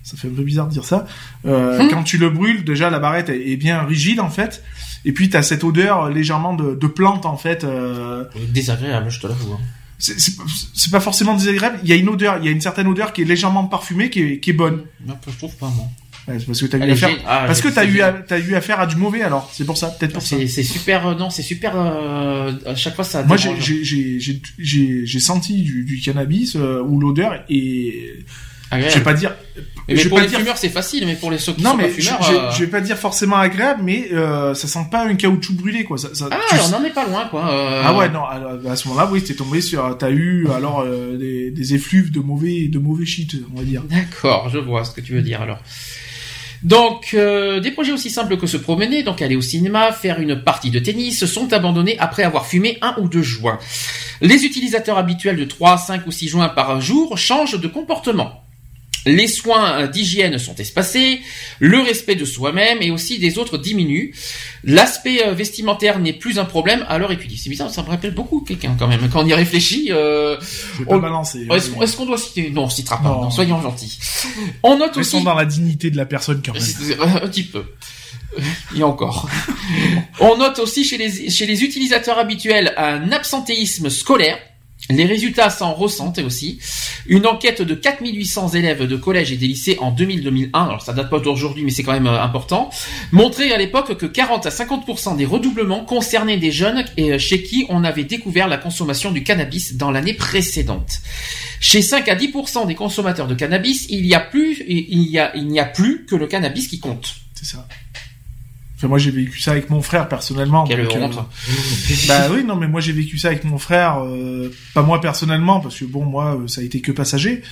Euh, 0.02 0.08
ça 0.12 0.16
fait 0.16 0.28
un 0.28 0.32
peu 0.32 0.42
bizarre 0.42 0.66
de 0.66 0.72
dire 0.72 0.84
ça. 0.84 1.06
Euh, 1.46 1.80
hum. 1.80 1.88
Quand 1.90 2.02
tu 2.02 2.18
le 2.18 2.30
brûles, 2.30 2.64
déjà 2.64 2.90
la 2.90 2.98
barrette 2.98 3.28
est, 3.28 3.56
bien 3.56 3.82
rigide 3.82 4.20
en 4.20 4.30
fait. 4.30 4.62
Et 5.04 5.12
puis 5.12 5.30
t'as 5.30 5.42
cette 5.42 5.64
odeur 5.64 6.08
légèrement 6.10 6.54
de, 6.54 6.74
de 6.74 6.86
plante 6.86 7.26
en 7.26 7.36
fait. 7.36 7.64
Euh... 7.64 8.24
Désagréable, 8.52 9.10
je 9.10 9.20
te 9.20 9.26
l'avoue. 9.26 9.52
Hein. 9.52 9.60
C'est 9.98 10.90
pas 10.90 11.00
forcément 11.00 11.34
désagréable. 11.34 11.78
Il 11.84 11.88
y 11.88 11.92
a 11.92 11.96
une 11.96 12.08
odeur, 12.08 12.38
il 12.38 12.44
y 12.44 12.48
a 12.48 12.50
une 12.50 12.60
certaine 12.60 12.88
odeur 12.88 13.12
qui 13.12 13.22
est 13.22 13.24
légèrement 13.24 13.64
parfumée, 13.66 14.10
qui 14.10 14.20
est, 14.20 14.40
qui 14.40 14.50
est 14.50 14.54
bonne. 14.54 14.82
Non, 15.06 15.16
je 15.28 15.36
trouve 15.36 15.54
pas 15.56 15.68
moi 15.68 15.86
parce 16.26 16.60
que 16.60 16.66
t'as 16.66 16.78
eu 16.78 16.90
affaire. 16.90 17.10
Ah, 17.26 17.44
parce 17.46 17.60
que 17.60 17.68
t'as 17.68 17.84
eu, 17.84 18.00
as 18.00 18.38
eu 18.38 18.54
affaire 18.54 18.80
à 18.80 18.86
du 18.86 18.96
mauvais 18.96 19.22
alors. 19.22 19.50
C'est 19.52 19.64
pour 19.64 19.76
ça, 19.76 19.88
peut-être 19.88 20.12
pour 20.12 20.22
ça. 20.22 20.36
C'est 20.46 20.62
super, 20.62 21.06
euh, 21.06 21.14
non, 21.14 21.30
c'est 21.30 21.42
super. 21.42 21.72
Euh, 21.76 22.52
à 22.66 22.74
chaque 22.74 22.94
fois 22.94 23.04
ça. 23.04 23.22
Moi, 23.24 23.36
j'ai 23.36 25.20
senti 25.20 25.62
du, 25.62 25.84
du 25.84 26.00
cannabis 26.00 26.56
euh, 26.56 26.82
où 26.82 27.00
l'odeur 27.00 27.44
est. 27.48 28.24
Agréable. 28.72 28.92
Je 28.92 28.98
vais 28.98 29.04
pas 29.04 29.14
dire. 29.14 29.34
Mais, 29.86 30.04
pour 30.06 30.18
les 30.18 30.28
fumeurs, 30.28 30.56
c'est 30.56 30.70
facile, 30.70 31.04
mais 31.06 31.14
pour 31.14 31.30
les 31.30 31.38
ceux 31.38 31.52
qui 31.52 31.62
non, 31.62 31.72
sont 31.72 31.76
mais 31.76 31.88
pas 31.88 31.90
fumeurs, 31.90 32.22
je, 32.22 32.32
euh... 32.32 32.50
je, 32.52 32.64
vais 32.64 32.70
pas 32.70 32.80
dire 32.80 32.96
forcément 32.96 33.36
agréable, 33.36 33.82
mais 33.84 34.08
euh, 34.12 34.54
ça 34.54 34.66
sent 34.66 34.86
pas 34.90 35.04
un 35.04 35.14
caoutchouc 35.14 35.54
brûlé, 35.54 35.84
quoi. 35.84 35.98
Ça, 35.98 36.08
ça, 36.14 36.28
ah, 36.30 36.38
on 36.64 36.68
n'en 36.70 36.84
est 36.84 36.90
pas 36.90 37.06
loin, 37.06 37.26
quoi. 37.30 37.46
Euh... 37.52 37.82
Ah 37.84 37.94
ouais, 37.94 38.08
non. 38.08 38.24
À, 38.24 38.76
ce 38.76 38.88
moment-là, 38.88 39.08
oui, 39.12 39.22
t'es 39.22 39.34
tombé 39.34 39.60
sur, 39.60 39.96
t'as 39.98 40.10
eu 40.10 40.48
alors 40.54 40.80
euh, 40.80 41.18
des, 41.18 41.50
des 41.50 41.74
effluves 41.74 42.10
de 42.10 42.20
mauvais, 42.20 42.68
de 42.68 42.78
mauvais 42.78 43.04
shit, 43.04 43.34
on 43.54 43.58
va 43.58 43.64
dire. 43.64 43.82
D'accord, 43.90 44.48
je 44.48 44.58
vois 44.58 44.84
ce 44.84 44.92
que 44.92 45.02
tu 45.02 45.12
veux 45.12 45.22
dire. 45.22 45.42
Alors, 45.42 45.58
donc, 46.62 47.10
euh, 47.14 47.58
des 47.58 47.72
projets 47.72 47.92
aussi 47.92 48.08
simples 48.08 48.36
que 48.36 48.46
se 48.46 48.56
promener, 48.56 49.02
donc 49.02 49.20
aller 49.20 49.34
au 49.34 49.40
cinéma, 49.40 49.90
faire 49.90 50.20
une 50.20 50.42
partie 50.42 50.70
de 50.70 50.78
tennis, 50.78 51.24
sont 51.26 51.52
abandonnés 51.52 51.98
après 51.98 52.22
avoir 52.22 52.46
fumé 52.46 52.78
un 52.82 52.94
ou 52.98 53.08
deux 53.08 53.22
joints. 53.22 53.58
Les 54.20 54.44
utilisateurs 54.44 54.96
habituels 54.96 55.36
de 55.36 55.44
3, 55.44 55.76
5 55.76 56.06
ou 56.06 56.12
6 56.12 56.28
joints 56.28 56.48
par 56.48 56.80
jour 56.80 57.18
changent 57.18 57.60
de 57.60 57.66
comportement. 57.66 58.44
Les 59.04 59.26
soins 59.26 59.88
d'hygiène 59.88 60.38
sont 60.38 60.54
espacés, 60.56 61.20
le 61.58 61.80
respect 61.80 62.14
de 62.14 62.24
soi-même 62.24 62.78
et 62.82 62.92
aussi 62.92 63.18
des 63.18 63.36
autres 63.38 63.58
diminue. 63.58 64.14
L'aspect 64.62 65.26
euh, 65.26 65.34
vestimentaire 65.34 65.98
n'est 65.98 66.12
plus 66.12 66.38
un 66.38 66.44
problème 66.44 66.84
à 66.88 66.98
l'heure 66.98 67.10
étudiée. 67.10 67.36
C'est 67.36 67.50
bizarre, 67.50 67.70
ça 67.70 67.82
me 67.82 67.88
rappelle 67.88 68.14
beaucoup 68.14 68.42
quelqu'un 68.42 68.76
quand 68.78 68.86
même. 68.86 69.08
Quand 69.12 69.24
on 69.24 69.26
y 69.26 69.34
réfléchit, 69.34 69.88
euh, 69.90 70.36
on... 70.86 70.98
balancer. 70.98 71.48
Est-ce 71.50 71.96
qu'on 71.96 72.06
doit 72.06 72.18
citer? 72.18 72.50
Non, 72.50 72.64
on 72.64 72.70
citera 72.70 73.02
pas. 73.02 73.08
Non. 73.08 73.30
soyons 73.30 73.60
gentils. 73.60 73.98
On 74.62 74.78
note 74.78 74.94
Restons 74.94 75.18
aussi 75.18 75.24
dans 75.24 75.34
la 75.34 75.46
dignité 75.46 75.90
de 75.90 75.96
la 75.96 76.06
personne 76.06 76.40
quand 76.44 76.52
même. 76.52 76.62
Un 77.00 77.26
petit 77.26 77.44
peu. 77.44 77.64
Et 78.76 78.82
encore. 78.82 79.28
on 80.20 80.36
note 80.36 80.60
aussi 80.60 80.84
chez 80.84 80.96
les, 80.96 81.28
chez 81.28 81.46
les 81.46 81.64
utilisateurs 81.64 82.18
habituels 82.18 82.72
un 82.76 83.10
absentéisme 83.10 83.90
scolaire 83.90 84.38
les 84.90 85.04
résultats 85.04 85.50
s'en 85.50 85.74
ressentent 85.74 86.18
aussi. 86.18 86.58
Une 87.06 87.26
enquête 87.26 87.62
de 87.62 87.74
4800 87.74 88.50
élèves 88.50 88.86
de 88.86 88.96
collège 88.96 89.32
et 89.32 89.36
des 89.36 89.46
lycées 89.46 89.78
en 89.80 89.92
2000-2001, 89.92 90.50
alors 90.52 90.82
ça 90.82 90.92
date 90.92 91.10
pas 91.10 91.20
d'aujourd'hui 91.20 91.64
mais 91.64 91.70
c'est 91.70 91.82
quand 91.82 91.92
même 91.92 92.06
euh, 92.06 92.20
important, 92.20 92.70
montrait 93.10 93.52
à 93.52 93.58
l'époque 93.58 93.96
que 93.96 94.06
40 94.06 94.46
à 94.46 94.50
50% 94.50 95.16
des 95.16 95.24
redoublements 95.24 95.84
concernaient 95.84 96.36
des 96.36 96.52
jeunes 96.52 96.84
et 96.96 97.12
euh, 97.12 97.18
chez 97.18 97.42
qui 97.42 97.66
on 97.68 97.84
avait 97.84 98.04
découvert 98.04 98.48
la 98.48 98.58
consommation 98.58 99.12
du 99.12 99.22
cannabis 99.22 99.76
dans 99.76 99.90
l'année 99.90 100.14
précédente. 100.14 101.00
Chez 101.60 101.82
5 101.82 102.08
à 102.08 102.16
10% 102.16 102.66
des 102.66 102.74
consommateurs 102.74 103.28
de 103.28 103.34
cannabis, 103.34 103.86
il 103.88 104.04
y 104.06 104.14
a 104.14 104.20
plus, 104.20 104.62
il 104.66 104.92
il 104.92 105.46
n'y 105.46 105.60
a 105.60 105.64
plus 105.64 106.06
que 106.06 106.16
le 106.16 106.26
cannabis 106.26 106.68
qui 106.68 106.80
compte. 106.80 107.14
Moi, 108.88 108.98
j'ai 108.98 109.10
vécu 109.10 109.40
ça 109.40 109.52
avec 109.52 109.70
mon 109.70 109.82
frère 109.82 110.08
personnellement. 110.08 110.64
Quelle 110.64 110.86
honte. 110.88 111.18
Euh, 111.18 111.94
bah 112.08 112.28
oui, 112.30 112.44
non, 112.44 112.56
mais 112.56 112.68
moi 112.68 112.80
j'ai 112.80 112.92
vécu 112.92 113.18
ça 113.18 113.28
avec 113.28 113.44
mon 113.44 113.58
frère, 113.58 114.02
euh, 114.04 114.52
pas 114.74 114.82
moi 114.82 115.00
personnellement, 115.00 115.60
parce 115.60 115.78
que 115.78 115.84
bon, 115.84 116.04
moi, 116.04 116.36
euh, 116.36 116.48
ça 116.48 116.60
a 116.60 116.64
été 116.64 116.80
que 116.80 116.92
passager. 116.92 117.42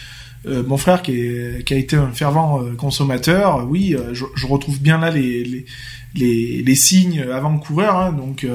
mon 0.46 0.76
frère 0.76 1.02
qui, 1.02 1.20
est, 1.20 1.64
qui 1.64 1.74
a 1.74 1.76
été 1.76 1.96
un 1.96 2.12
fervent 2.12 2.62
consommateur, 2.78 3.66
oui, 3.68 3.94
je, 4.12 4.24
je, 4.34 4.46
retrouve 4.46 4.80
bien 4.80 4.98
là 4.98 5.10
les, 5.10 5.44
les, 5.44 5.66
les, 6.14 6.62
les 6.62 6.74
signes 6.74 7.20
avant-coureurs, 7.32 7.96
hein, 7.96 8.12
donc 8.12 8.46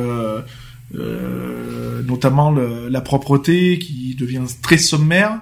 notamment 2.08 2.52
le, 2.52 2.90
la 2.90 3.02
propreté 3.02 3.78
qui 3.78 4.16
devient 4.16 4.45
très 4.64 4.80
sommaire. 4.80 5.42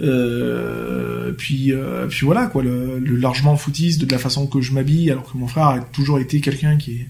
Euh, 0.00 1.32
puis, 1.32 1.72
euh, 1.72 2.06
puis 2.06 2.24
voilà 2.24 2.46
quoi, 2.46 2.62
le, 2.62 2.98
largement 2.98 3.56
foutiste 3.56 4.00
de 4.04 4.10
la 4.10 4.18
façon 4.18 4.46
que 4.46 4.60
je 4.60 4.72
m'habille, 4.72 5.10
alors 5.10 5.30
que 5.30 5.36
mon 5.36 5.46
frère 5.46 5.66
a 5.66 5.80
toujours 5.80 6.18
été 6.18 6.40
quelqu'un 6.40 6.76
qui 6.76 6.92
est 6.92 7.06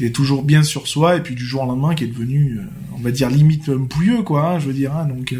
est 0.00 0.10
toujours 0.10 0.42
bien 0.42 0.62
sur 0.62 0.88
soi, 0.88 1.16
et 1.16 1.20
puis 1.20 1.34
du 1.34 1.44
jour 1.44 1.62
au 1.62 1.66
lendemain 1.66 1.94
qui 1.94 2.04
est 2.04 2.08
devenu, 2.08 2.58
euh, 2.58 2.62
on 2.96 3.00
va 3.02 3.10
dire 3.10 3.28
limite 3.28 3.70
pouilleux 3.70 4.22
quoi, 4.22 4.48
hein, 4.48 4.58
je 4.58 4.66
veux 4.66 4.72
dire, 4.72 4.96
hein, 4.96 5.04
donc 5.04 5.34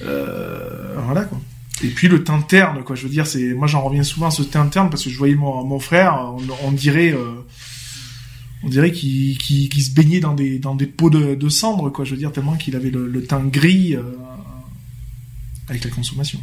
voilà. 0.00 1.28
Et 1.84 1.88
puis 1.88 2.08
le 2.08 2.24
teint 2.24 2.40
terne 2.40 2.82
quoi, 2.82 2.96
je 2.96 3.02
veux 3.02 3.10
dire, 3.10 3.26
c'est 3.26 3.52
moi 3.52 3.66
j'en 3.66 3.82
reviens 3.82 4.02
souvent 4.02 4.28
à 4.28 4.30
ce 4.30 4.42
teint 4.42 4.66
terne 4.66 4.88
parce 4.88 5.04
que 5.04 5.10
je 5.10 5.18
voyais 5.18 5.34
mon, 5.34 5.78
frère, 5.78 6.32
on, 6.64 6.72
dirait 6.72 7.14
on 8.62 8.68
dirait 8.68 8.90
qu'il 8.90 9.36
qu 9.36 9.80
se 9.80 9.92
baignait 9.92 10.20
dans 10.20 10.34
des 10.34 10.86
pots 10.86 11.10
de, 11.10 11.48
cendres 11.50 11.92
quoi, 11.92 12.06
je 12.06 12.12
veux 12.12 12.16
dire 12.16 12.32
tellement 12.32 12.56
qu'il 12.56 12.74
avait 12.74 12.90
le 12.90 13.22
teint 13.22 13.44
gris 13.44 13.96
avec 15.70 15.84
la 15.84 15.90
consommation. 15.90 16.40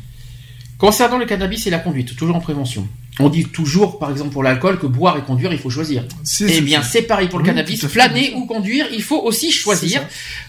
Concernant 0.77 1.17
le 1.17 1.25
cannabis 1.25 1.67
et 1.67 1.69
la 1.69 1.79
conduite, 1.79 2.15
toujours 2.15 2.35
en 2.35 2.39
prévention. 2.39 2.87
On 3.19 3.29
dit 3.29 3.45
toujours, 3.45 3.97
par 3.97 4.11
exemple 4.11 4.29
pour 4.29 4.43
l'alcool, 4.43 4.79
que 4.79 4.85
boire 4.85 5.17
et 5.17 5.21
conduire, 5.21 5.51
il 5.51 5.59
faut 5.59 5.71
choisir. 5.71 6.05
Eh 6.39 6.61
bien, 6.61 6.83
c'est 6.83 7.01
pareil 7.01 7.27
pour 7.29 7.39
le 7.39 7.45
cannabis. 7.45 7.87
Flâner 7.87 8.33
ou 8.35 8.45
conduire, 8.45 8.85
il 8.93 9.01
faut 9.01 9.19
aussi 9.19 9.51
choisir. 9.51 10.01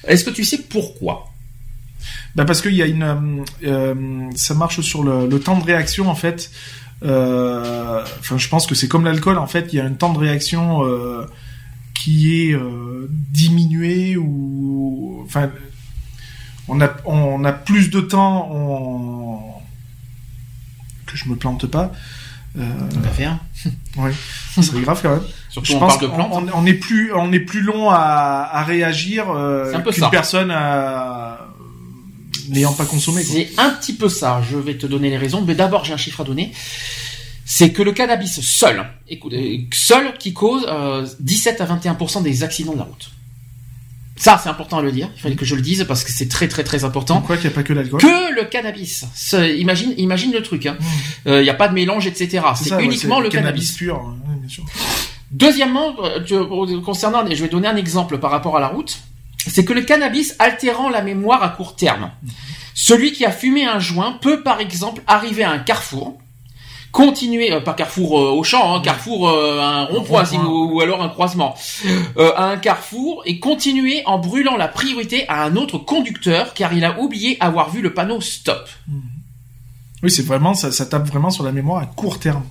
Est-ce 0.07 0.24
que 0.24 0.31
tu 0.31 0.44
sais 0.44 0.58
pourquoi? 0.58 1.32
Bah 2.34 2.44
parce 2.44 2.60
qu'il 2.60 2.74
y 2.74 2.82
a 2.82 2.86
une, 2.86 3.02
euh, 3.02 3.44
euh, 3.65 4.31
ça 4.36 4.55
marche 4.55 4.81
sur 4.81 5.02
le, 5.02 5.40
temps 5.40 5.58
de 5.58 5.65
réaction 5.65 6.08
en 6.08 6.15
fait. 6.15 6.50
Euh, 7.02 8.02
enfin, 8.20 8.39
je 8.39 8.48
pense 8.48 8.66
que 8.66 8.74
c'est 8.74 8.89
comme 8.89 9.05
l'alcool 9.05 9.39
en 9.39 9.47
fait. 9.47 9.70
Il 9.73 9.76
y 9.76 9.81
a 9.81 9.84
un 9.84 9.92
temps 9.92 10.12
de 10.12 10.18
réaction 10.18 10.82
qui 11.94 12.34
est 12.34 12.57
diminué 13.32 14.16
ou, 14.16 15.23
enfin, 15.24 15.50
on 16.68 16.80
a, 16.80 16.88
on 17.05 17.44
a 17.44 17.52
plus 17.52 17.90
de 17.90 18.00
temps 18.00 18.48
on... 18.52 19.40
que 21.06 21.16
je 21.16 21.28
me 21.28 21.36
plante 21.36 21.66
pas. 21.66 21.92
Euh... 22.58 22.64
On 22.97 23.08
faire. 23.08 23.38
oui, 23.97 24.10
ça 24.55 24.62
serait 24.62 24.80
grave 24.80 25.00
quand 25.02 25.10
même. 25.10 25.22
Surtout 25.50 25.72
je 25.72 25.76
on 25.76 25.80
pense 25.80 25.98
qu'on 25.98 26.48
on, 26.55 26.66
est 26.66 26.74
plus, 26.74 27.12
on 27.14 27.32
est 27.32 27.40
plus 27.40 27.62
long 27.62 27.90
à, 27.90 28.48
à 28.52 28.64
réagir 28.64 29.30
euh, 29.30 29.72
qu'une 29.90 30.10
personne 30.10 30.50
n'ayant 32.48 32.72
pas 32.72 32.84
consommé. 32.84 33.22
C'est 33.22 33.50
un 33.58 33.70
petit 33.70 33.94
peu 33.94 34.08
ça. 34.08 34.42
Je 34.50 34.56
vais 34.56 34.76
te 34.76 34.86
donner 34.86 35.10
les 35.10 35.18
raisons, 35.18 35.42
mais 35.42 35.55
d'abord 35.55 35.84
j'ai 35.84 35.92
un 35.92 35.98
chiffre 35.98 36.20
à 36.20 36.24
donner. 36.24 36.52
C'est 37.44 37.72
que 37.72 37.82
le 37.82 37.92
cannabis 37.92 38.40
seul, 38.40 38.84
écoute, 39.08 39.32
seul 39.72 40.18
qui 40.18 40.34
cause 40.34 40.66
euh, 40.68 41.06
17 41.20 41.62
à 41.62 41.66
21% 41.66 42.22
des 42.22 42.42
accidents 42.42 42.74
de 42.74 42.78
la 42.78 42.84
route. 42.84 43.10
Ça, 44.18 44.40
c'est 44.42 44.48
important 44.48 44.78
à 44.78 44.82
le 44.82 44.90
dire. 44.90 45.08
Il 45.16 45.20
fallait 45.20 45.36
que 45.36 45.44
je 45.44 45.55
le 45.55 45.62
dise 45.62 45.84
parce 45.86 46.05
que 46.05 46.10
c'est 46.10 46.28
très 46.28 46.48
très 46.48 46.64
très 46.64 46.84
important. 46.84 47.18
Pourquoi 47.18 47.36
qu'il 47.36 47.48
n'y 47.48 47.52
a 47.52 47.55
pas 47.55 47.62
que 47.62 47.72
l'alcool 47.72 48.00
Que 48.00 48.34
le 48.34 48.44
cannabis. 48.44 49.05
Imagine, 49.32 49.94
imagine 49.97 50.32
le 50.32 50.42
truc. 50.42 50.66
Hein. 50.66 50.76
Hmm. 50.78 51.28
Euh, 51.28 51.40
il 51.40 51.44
n'y 51.44 51.50
a 51.50 51.55
pas 51.55 51.68
de 51.68 51.74
mélange, 51.74 52.06
etc. 52.06 52.44
C'est 52.56 52.82
uniquement 52.82 53.20
le 53.20 53.28
cannabis. 53.28 53.72
pur. 53.72 54.14
bien 54.26 54.48
sûr. 54.48 54.64
Deuxièmement, 55.30 55.94
euh, 56.02 56.80
concernant, 56.80 57.24
je 57.28 57.42
vais 57.42 57.48
donner 57.48 57.68
un 57.68 57.76
exemple 57.76 58.18
par 58.18 58.30
rapport 58.30 58.56
à 58.56 58.60
la 58.60 58.68
route, 58.68 58.98
c'est 59.47 59.64
que 59.64 59.72
le 59.72 59.82
cannabis 59.82 60.34
altérant 60.38 60.88
la 60.88 61.02
mémoire 61.02 61.42
à 61.42 61.50
court 61.50 61.76
terme. 61.76 62.10
Hmm. 62.22 62.28
Celui 62.74 63.12
qui 63.12 63.24
a 63.24 63.30
fumé 63.30 63.64
un 63.64 63.78
joint 63.78 64.18
peut 64.20 64.42
par 64.42 64.60
exemple 64.60 65.02
arriver 65.06 65.44
à 65.44 65.50
un 65.50 65.58
carrefour 65.58 66.18
continuer, 66.92 67.52
euh, 67.52 67.60
pas 67.60 67.75
carrefour 67.75 68.18
euh, 68.18 68.31
au 68.31 68.42
champ, 68.42 68.75
hein, 68.75 68.81
carrefour 68.81 69.28
euh, 69.28 69.60
un 69.60 69.84
rond-point 69.84 70.25
ou, 70.44 70.81
alors 70.81 71.02
un 71.02 71.08
croisement, 71.08 71.55
à 72.18 72.44
un 72.44 72.57
carrefour 72.57 73.23
et 73.26 73.39
continuer 73.39 74.02
en 74.07 74.18
brûlant 74.18 74.57
la 74.57 74.68
priorité 74.68 75.28
à 75.28 75.44
un 75.44 75.57
autre 75.57 75.78
conducteur 75.78 76.55
car 76.55 76.73
il 76.73 76.84
a 76.84 77.00
oublié 77.00 77.36
avoir 77.41 77.70
vu 77.70 77.83
le 77.83 77.94
panneau 77.94 78.20
stop. 78.20 78.68
Oui, 80.02 80.10
c'est 80.10 80.25
vraiment 80.25 80.55
ça, 80.55 80.70
ça 80.70 80.86
tape 80.86 81.07
vraiment 81.07 81.31
sur 81.31 81.44
la 81.44 81.52
mémoire 81.52 81.83
à 81.83 81.86
court 81.86 82.18
terme. 82.18 82.44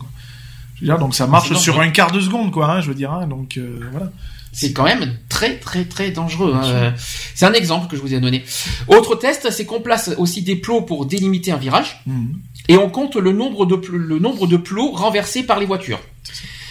Je 0.75 0.81
veux 0.81 0.87
dire, 0.87 0.99
donc 0.99 1.15
ça 1.15 1.27
marche 1.27 1.53
sur 1.53 1.79
un 1.79 1.89
quart 1.89 2.11
de 2.11 2.19
seconde, 2.19 2.51
quoi. 2.51 2.69
Hein, 2.69 2.81
je 2.81 2.89
veux 2.89 2.95
dire, 2.95 3.11
hein, 3.11 3.25
donc 3.27 3.59
voilà 3.91 4.11
c'est 4.53 4.73
quand 4.73 4.85
même 4.85 5.17
très 5.29 5.57
très 5.57 5.85
très 5.85 6.09
dangereux. 6.09 6.55
Hein. 6.55 6.93
C'est 7.35 7.45
un 7.45 7.53
exemple 7.53 7.87
que 7.87 7.95
je 7.95 8.01
vous 8.01 8.15
ai 8.15 8.19
donné. 8.19 8.43
Autre 8.87 9.15
test, 9.15 9.51
c'est 9.51 9.65
qu'on 9.65 9.81
place 9.81 10.09
aussi 10.17 10.41
des 10.41 10.55
plots 10.55 10.81
pour 10.81 11.05
délimiter 11.05 11.51
un 11.51 11.57
virage 11.57 12.01
mhm. 12.07 12.39
Et 12.67 12.77
on 12.77 12.89
compte 12.89 13.15
le 13.15 13.31
nombre 13.31 13.65
de 13.65 13.75
le 13.91 14.19
nombre 14.19 14.47
de 14.47 14.57
plots 14.57 14.91
renversés 14.91 15.43
par 15.43 15.59
les 15.59 15.65
voitures. 15.65 15.99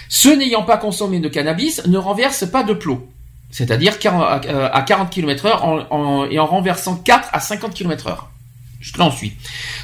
Ceux 0.09 0.37
n'ayant 0.37 0.63
pas 0.63 0.77
consommé 0.77 1.19
de 1.19 1.29
cannabis 1.29 1.85
ne 1.87 1.99
renversent 1.99 2.49
pas 2.51 2.63
de 2.63 2.75
plots, 2.75 3.09
c'est-à-dire 3.51 3.95
à 4.05 4.83
40 4.83 5.11
km/h 5.11 5.87
en, 5.91 6.27
et 6.27 6.39
en 6.39 6.47
renversant 6.47 6.97
4 6.97 7.31
à 7.33 7.41
50 7.41 7.75
km/h. 7.75 8.17
Jusque 8.81 8.99
là 8.99 9.07
on 9.07 9.11
suit. 9.11 9.33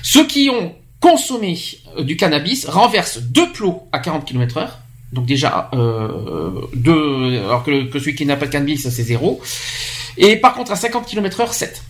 Ceux 0.03 0.27
qui 0.27 0.51
ont 0.51 0.75
consommé 1.01 1.59
euh, 1.99 2.05
du 2.05 2.17
cannabis 2.17 2.67
renversent 2.67 3.19
deux 3.19 3.51
plots 3.53 3.89
à 3.91 3.99
40 3.99 4.25
km/h 4.25 4.69
donc 5.13 5.27
déjà, 5.27 5.69
euh, 5.75 6.51
deux, 6.75 7.39
alors 7.39 7.63
que, 7.63 7.91
celui 7.93 8.15
qui 8.15 8.25
n'a 8.25 8.37
pas 8.37 8.47
de 8.47 8.51
cannabis, 8.51 8.89
c'est 8.89 9.03
zéro. 9.03 9.41
Et 10.17 10.37
par 10.37 10.55
contre, 10.55 10.73
à 10.73 10.77
50 10.77 11.07
km 11.07 11.41
heure, 11.41 11.53
7. 11.53 11.83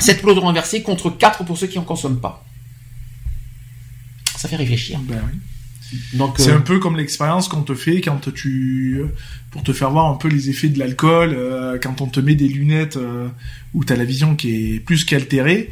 7 0.00 0.22
plots 0.22 0.34
de 0.34 0.40
renversés 0.40 0.82
contre 0.82 1.10
4 1.10 1.44
pour 1.44 1.58
ceux 1.58 1.66
qui 1.66 1.78
en 1.78 1.82
consomment 1.82 2.20
pas. 2.20 2.42
Ça 4.38 4.48
fait 4.48 4.56
réfléchir. 4.56 4.98
Ben 5.00 5.20
oui. 5.26 5.38
Donc 6.14 6.34
c'est 6.38 6.50
euh, 6.50 6.56
un 6.56 6.60
peu 6.60 6.78
comme 6.78 6.96
l'expérience 6.96 7.48
qu'on 7.48 7.62
te 7.62 7.74
fait 7.74 8.02
quand 8.02 8.32
tu 8.34 9.02
pour 9.50 9.62
te 9.62 9.72
faire 9.72 9.90
voir 9.90 10.06
un 10.06 10.16
peu 10.16 10.28
les 10.28 10.50
effets 10.50 10.68
de 10.68 10.78
l'alcool 10.78 11.34
euh, 11.34 11.78
quand 11.82 12.02
on 12.02 12.06
te 12.06 12.20
met 12.20 12.34
des 12.34 12.48
lunettes 12.48 12.98
euh, 12.98 13.28
où 13.72 13.84
tu 13.84 13.92
as 13.92 13.96
la 13.96 14.04
vision 14.04 14.36
qui 14.36 14.74
est 14.74 14.80
plus 14.80 15.04
qu'altérée 15.04 15.70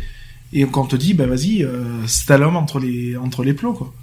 et 0.55 0.65
qu'on 0.65 0.86
te 0.86 0.97
dit 0.97 1.12
bah 1.12 1.27
vas-y 1.27 1.62
euh, 1.62 1.85
c'est 2.07 2.36
l'homme 2.39 2.57
entre 2.57 2.81
les 2.81 3.17
entre 3.17 3.45
les 3.45 3.53
plots 3.53 3.75
quoi. 3.75 3.95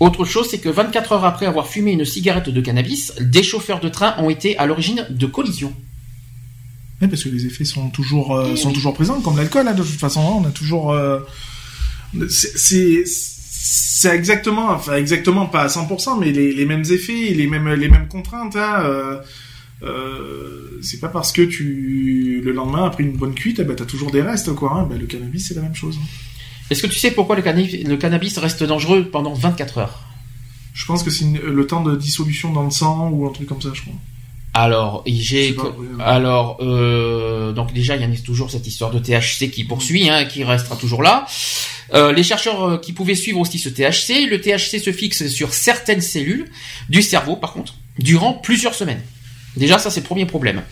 Autre 0.00 0.24
chose, 0.24 0.46
c'est 0.48 0.58
que 0.58 0.68
24 0.68 1.12
heures 1.12 1.24
après 1.24 1.46
avoir 1.46 1.66
fumé 1.66 1.90
une 1.90 2.04
cigarette 2.04 2.48
de 2.48 2.60
cannabis, 2.60 3.12
des 3.20 3.42
chauffeurs 3.42 3.80
de 3.80 3.88
train 3.88 4.14
ont 4.18 4.30
été 4.30 4.56
à 4.56 4.66
l'origine 4.66 5.04
de 5.10 5.26
collisions. 5.26 5.74
Oui, 7.02 7.08
parce 7.08 7.24
que 7.24 7.28
les 7.28 7.46
effets 7.46 7.64
sont 7.64 7.90
toujours, 7.90 8.36
euh, 8.36 8.54
sont 8.56 8.72
toujours 8.72 8.94
présents, 8.94 9.20
comme 9.20 9.36
l'alcool, 9.36 9.66
hein, 9.66 9.74
de 9.74 9.82
toute 9.82 9.98
façon. 9.98 10.20
Hein, 10.20 10.42
on 10.42 10.44
a 10.44 10.50
toujours. 10.50 10.92
Euh, 10.92 11.20
c'est 12.28 13.04
c'est 13.70 14.14
exactement, 14.14 14.70
enfin 14.70 14.96
exactement 14.96 15.44
pas 15.44 15.60
à 15.60 15.66
100%, 15.66 16.18
mais 16.18 16.32
les, 16.32 16.54
les 16.54 16.64
mêmes 16.64 16.84
effets, 16.90 17.34
les 17.34 17.46
mêmes, 17.46 17.68
les 17.68 17.88
mêmes 17.90 18.08
contraintes. 18.08 18.56
Hein, 18.56 18.80
euh, 18.84 19.20
euh, 19.82 20.78
c'est 20.80 21.00
pas 21.00 21.08
parce 21.08 21.32
que 21.32 21.42
tu 21.42 22.40
le 22.42 22.52
lendemain 22.52 22.86
après 22.86 23.02
une 23.04 23.16
bonne 23.16 23.34
cuite, 23.34 23.58
eh 23.58 23.64
ben, 23.64 23.76
t'as 23.76 23.84
toujours 23.84 24.10
des 24.10 24.22
restes 24.22 24.54
quoi. 24.54 24.72
Hein, 24.72 24.86
ben, 24.88 24.98
le 24.98 25.04
cannabis 25.04 25.48
c'est 25.48 25.54
la 25.54 25.60
même 25.60 25.74
chose. 25.74 25.98
Est-ce 26.70 26.80
que 26.80 26.86
tu 26.86 26.98
sais 26.98 27.10
pourquoi 27.10 27.36
le 27.36 27.42
cannabis, 27.42 28.38
reste 28.38 28.64
dangereux 28.64 29.04
pendant 29.12 29.34
24 29.34 29.78
heures? 29.78 30.02
Je 30.72 30.86
pense 30.86 31.02
que 31.02 31.10
c'est 31.10 31.26
le 31.26 31.66
temps 31.66 31.82
de 31.82 31.94
dissolution 31.94 32.52
dans 32.52 32.64
le 32.64 32.70
sang 32.70 33.10
ou 33.10 33.26
un 33.26 33.32
truc 33.32 33.48
comme 33.48 33.60
ça, 33.60 33.70
je 33.74 33.82
crois. 33.82 33.94
Alors, 34.54 35.02
j'ai 35.06 35.54
alors 36.00 36.56
euh, 36.60 37.52
donc 37.52 37.74
déjà 37.74 37.96
il 37.96 38.02
y 38.02 38.04
a 38.04 38.16
toujours 38.24 38.50
cette 38.50 38.66
histoire 38.66 38.90
de 38.90 38.98
THC 38.98 39.50
qui 39.50 39.64
poursuit, 39.64 40.08
hein, 40.08 40.24
qui 40.24 40.42
restera 40.42 40.76
toujours 40.76 41.02
là. 41.02 41.26
Euh, 41.94 42.12
les 42.12 42.22
chercheurs 42.22 42.62
euh, 42.62 42.78
qui 42.78 42.92
pouvaient 42.92 43.14
suivre 43.14 43.40
aussi 43.40 43.58
ce 43.58 43.68
THC, 43.68 44.28
le 44.28 44.40
THC 44.40 44.78
se 44.78 44.92
fixe 44.92 45.28
sur 45.28 45.54
certaines 45.54 46.02
cellules 46.02 46.46
du 46.88 47.02
cerveau, 47.02 47.36
par 47.36 47.52
contre, 47.52 47.74
durant 47.98 48.34
plusieurs 48.34 48.74
semaines. 48.74 49.00
Déjà, 49.56 49.78
ça 49.78 49.90
c'est 49.90 50.00
le 50.00 50.06
premier 50.06 50.26
problème. 50.26 50.62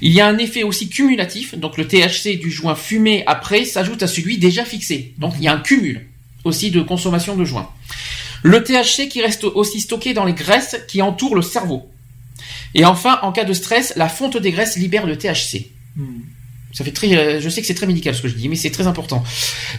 Il 0.00 0.12
y 0.12 0.20
a 0.20 0.26
un 0.26 0.38
effet 0.38 0.62
aussi 0.62 0.88
cumulatif, 0.88 1.54
donc 1.56 1.76
le 1.76 1.86
THC 1.86 2.38
du 2.40 2.50
joint 2.50 2.74
fumé 2.74 3.22
après 3.26 3.64
s'ajoute 3.64 4.02
à 4.02 4.06
celui 4.06 4.38
déjà 4.38 4.64
fixé. 4.64 5.14
Donc 5.18 5.34
il 5.38 5.44
y 5.44 5.48
a 5.48 5.54
un 5.54 5.60
cumul 5.60 6.06
aussi 6.44 6.70
de 6.70 6.82
consommation 6.82 7.36
de 7.36 7.44
joints. 7.44 7.70
Le 8.42 8.64
THC 8.64 9.08
qui 9.08 9.22
reste 9.22 9.44
aussi 9.44 9.80
stocké 9.80 10.14
dans 10.14 10.24
les 10.24 10.32
graisses 10.32 10.76
qui 10.88 11.02
entourent 11.02 11.36
le 11.36 11.42
cerveau. 11.42 11.88
Et 12.74 12.84
enfin, 12.84 13.20
en 13.22 13.30
cas 13.30 13.44
de 13.44 13.52
stress, 13.52 13.92
la 13.96 14.08
fonte 14.08 14.36
des 14.36 14.50
graisses 14.50 14.76
libère 14.76 15.06
le 15.06 15.16
THC. 15.16 15.70
Hmm. 15.94 16.22
Ça 16.72 16.84
fait 16.84 16.92
très, 16.92 17.40
je 17.40 17.48
sais 17.48 17.60
que 17.60 17.66
c'est 17.66 17.74
très 17.74 17.86
médical 17.86 18.14
ce 18.14 18.22
que 18.22 18.28
je 18.28 18.34
dis, 18.34 18.48
mais 18.48 18.56
c'est 18.56 18.70
très 18.70 18.86
important. 18.86 19.22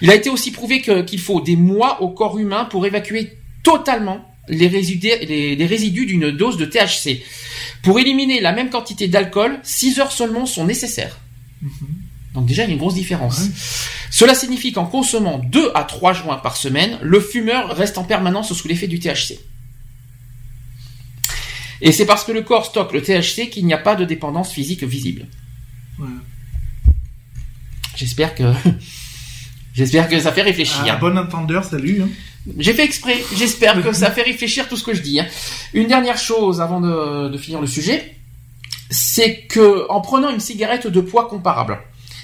Il 0.02 0.10
a 0.12 0.16
été 0.16 0.30
aussi 0.30 0.52
prouvé 0.52 0.82
qu'il 0.82 1.20
faut 1.20 1.42
des 1.42 1.56
mois 1.56 2.02
au 2.02 2.10
corps 2.10 2.38
humain 2.38 2.66
pour 2.66 2.86
évacuer 2.86 3.34
totalement 3.64 4.24
les 4.48 4.68
résidus, 4.68 5.10
les 5.28 5.66
résidus 5.66 6.06
d'une 6.06 6.32
dose 6.32 6.58
de 6.58 6.66
THC. 6.66 7.24
Pour 7.82 8.00
éliminer 8.00 8.40
la 8.40 8.54
même 8.54 8.70
quantité 8.70 9.08
d'alcool, 9.08 9.60
6 9.64 10.00
heures 10.00 10.12
seulement 10.12 10.46
sont 10.46 10.66
nécessaires. 10.66 11.20
Mhm. 11.62 11.72
Donc 12.34 12.46
déjà, 12.46 12.64
il 12.64 12.68
y 12.68 12.70
a 12.70 12.74
une 12.74 12.80
grosse 12.80 12.96
différence. 12.96 13.44
Cela 14.10 14.34
signifie 14.36 14.72
qu'en 14.72 14.86
consommant 14.86 15.40
2 15.40 15.72
à 15.76 15.84
3 15.84 16.14
joints 16.14 16.38
par 16.38 16.58
semaine, 16.58 16.98
le 17.02 17.20
fumeur 17.20 17.76
reste 17.76 17.98
en 17.98 18.04
permanence 18.04 18.54
sous 18.54 18.68
l'effet 18.68 18.88
du 18.88 19.00
THC. 19.00 19.40
Et 21.82 21.92
c'est 21.92 22.06
parce 22.06 22.24
que 22.24 22.32
le 22.32 22.42
corps 22.42 22.66
stocke 22.66 22.94
le 22.94 23.02
THC 23.02 23.50
qu'il 23.50 23.66
n'y 23.66 23.74
a 23.74 23.78
pas 23.78 23.96
de 23.96 24.06
dépendance 24.06 24.52
physique 24.52 24.84
visible. 24.84 25.28
J'espère 27.96 28.36
que 28.36 28.44
j'espère 29.74 30.08
que 30.08 30.20
ça 30.20 30.32
fait 30.32 30.42
réfléchir. 30.42 30.98
Bon 31.00 31.18
entendeur, 31.18 31.64
salut. 31.64 32.02
Hein. 32.04 32.10
J'ai 32.58 32.74
fait 32.74 32.84
exprès. 32.84 33.24
J'espère 33.36 33.82
que 33.82 33.94
ça 33.94 34.12
fait 34.12 34.24
réfléchir 34.24 34.68
tout 34.68 34.76
ce 34.76 34.84
que 34.84 34.94
je 34.94 35.02
dis. 35.02 35.20
Hein. 35.20 35.28
Une 35.74 35.88
dernière 35.88 36.18
chose 36.18 36.62
avant 36.62 36.82
de, 36.82 37.38
finir 37.38 37.62
le 37.62 37.68
sujet, 37.68 38.16
c'est 38.90 39.42
que 39.42 39.90
en 39.90 40.02
prenant 40.02 40.30
une 40.30 40.40
cigarette 40.40 40.88
de 40.88 41.02
poids 41.02 41.28
comparable, 41.28 41.80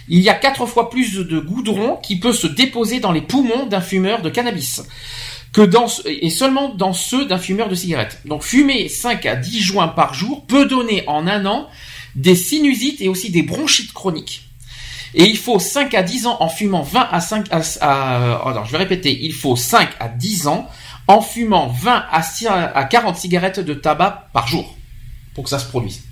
il 0.09 0.19
y 0.19 0.29
a 0.29 0.33
quatre 0.33 0.65
fois 0.65 0.89
plus 0.89 1.15
de 1.15 1.39
goudron 1.39 1.97
qui 1.97 2.19
peut 2.19 2.33
se 2.33 2.47
déposer 2.47 2.99
dans 2.99 3.11
les 3.11 3.21
poumons 3.21 3.67
d'un 3.67 3.81
fumeur 3.81 4.21
de 4.21 4.29
cannabis 4.29 4.83
que 5.53 5.61
dans 5.61 5.87
et 6.05 6.29
seulement 6.29 6.69
dans 6.69 6.93
ceux 6.93 7.25
d'un 7.25 7.37
fumeur 7.37 7.69
de 7.69 7.75
cigarette. 7.75 8.21
Donc 8.25 8.43
fumer 8.43 8.87
5 8.87 9.25
à 9.25 9.35
10 9.35 9.61
joints 9.61 9.87
par 9.87 10.13
jour 10.13 10.45
peut 10.45 10.65
donner 10.65 11.03
en 11.07 11.27
un 11.27 11.45
an 11.45 11.67
des 12.15 12.35
sinusites 12.35 13.01
et 13.01 13.07
aussi 13.07 13.31
des 13.31 13.41
bronchites 13.41 13.93
chroniques. 13.93 14.48
Et 15.13 15.25
il 15.25 15.37
faut 15.37 15.59
5 15.59 15.93
à 15.93 16.03
10 16.03 16.27
ans 16.27 16.37
en 16.39 16.49
fumant 16.49 16.83
20 16.83 17.07
à 17.11 17.19
5 17.19 17.47
à, 17.51 17.61
à 17.81 18.63
je 18.65 18.71
vais 18.71 18.77
répéter, 18.77 19.17
il 19.23 19.33
faut 19.33 19.55
5 19.55 19.89
à 19.99 20.07
10 20.07 20.47
ans 20.47 20.69
en 21.07 21.21
fumant 21.21 21.67
20 21.67 21.91
à, 22.11 22.77
à 22.77 22.83
40 22.83 23.17
cigarettes 23.17 23.59
de 23.59 23.73
tabac 23.73 24.29
par 24.33 24.47
jour 24.47 24.75
pour 25.33 25.43
que 25.45 25.49
ça 25.49 25.59
se 25.59 25.67
produise. 25.67 26.03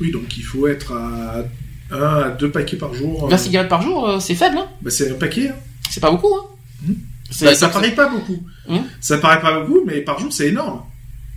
Oui, 0.00 0.10
donc 0.12 0.36
il 0.36 0.42
faut 0.42 0.66
être 0.66 0.92
à 0.92 1.44
1 1.90 1.96
à 1.96 2.28
2 2.30 2.50
paquets 2.50 2.76
par 2.76 2.92
jour. 2.92 3.26
20 3.28 3.34
euh. 3.34 3.38
cigarettes 3.38 3.68
par 3.68 3.82
jour, 3.82 4.08
euh, 4.08 4.20
c'est 4.20 4.34
faible, 4.34 4.58
hein 4.58 4.68
bah, 4.82 4.90
C'est 4.90 5.10
un 5.10 5.14
paquet. 5.14 5.48
Hein. 5.48 5.54
C'est 5.90 6.00
pas 6.00 6.10
beaucoup, 6.10 6.34
hein 6.34 6.44
mmh. 6.82 6.92
bah, 7.40 7.54
Ça 7.54 7.68
paraît 7.68 7.94
pas 7.94 8.08
beaucoup. 8.08 8.38
Mmh. 8.68 8.78
Ça 9.00 9.18
paraît 9.18 9.40
pas 9.40 9.60
beaucoup, 9.60 9.80
mais 9.86 10.00
par 10.02 10.18
jour, 10.18 10.32
c'est 10.32 10.48
énorme. 10.48 10.82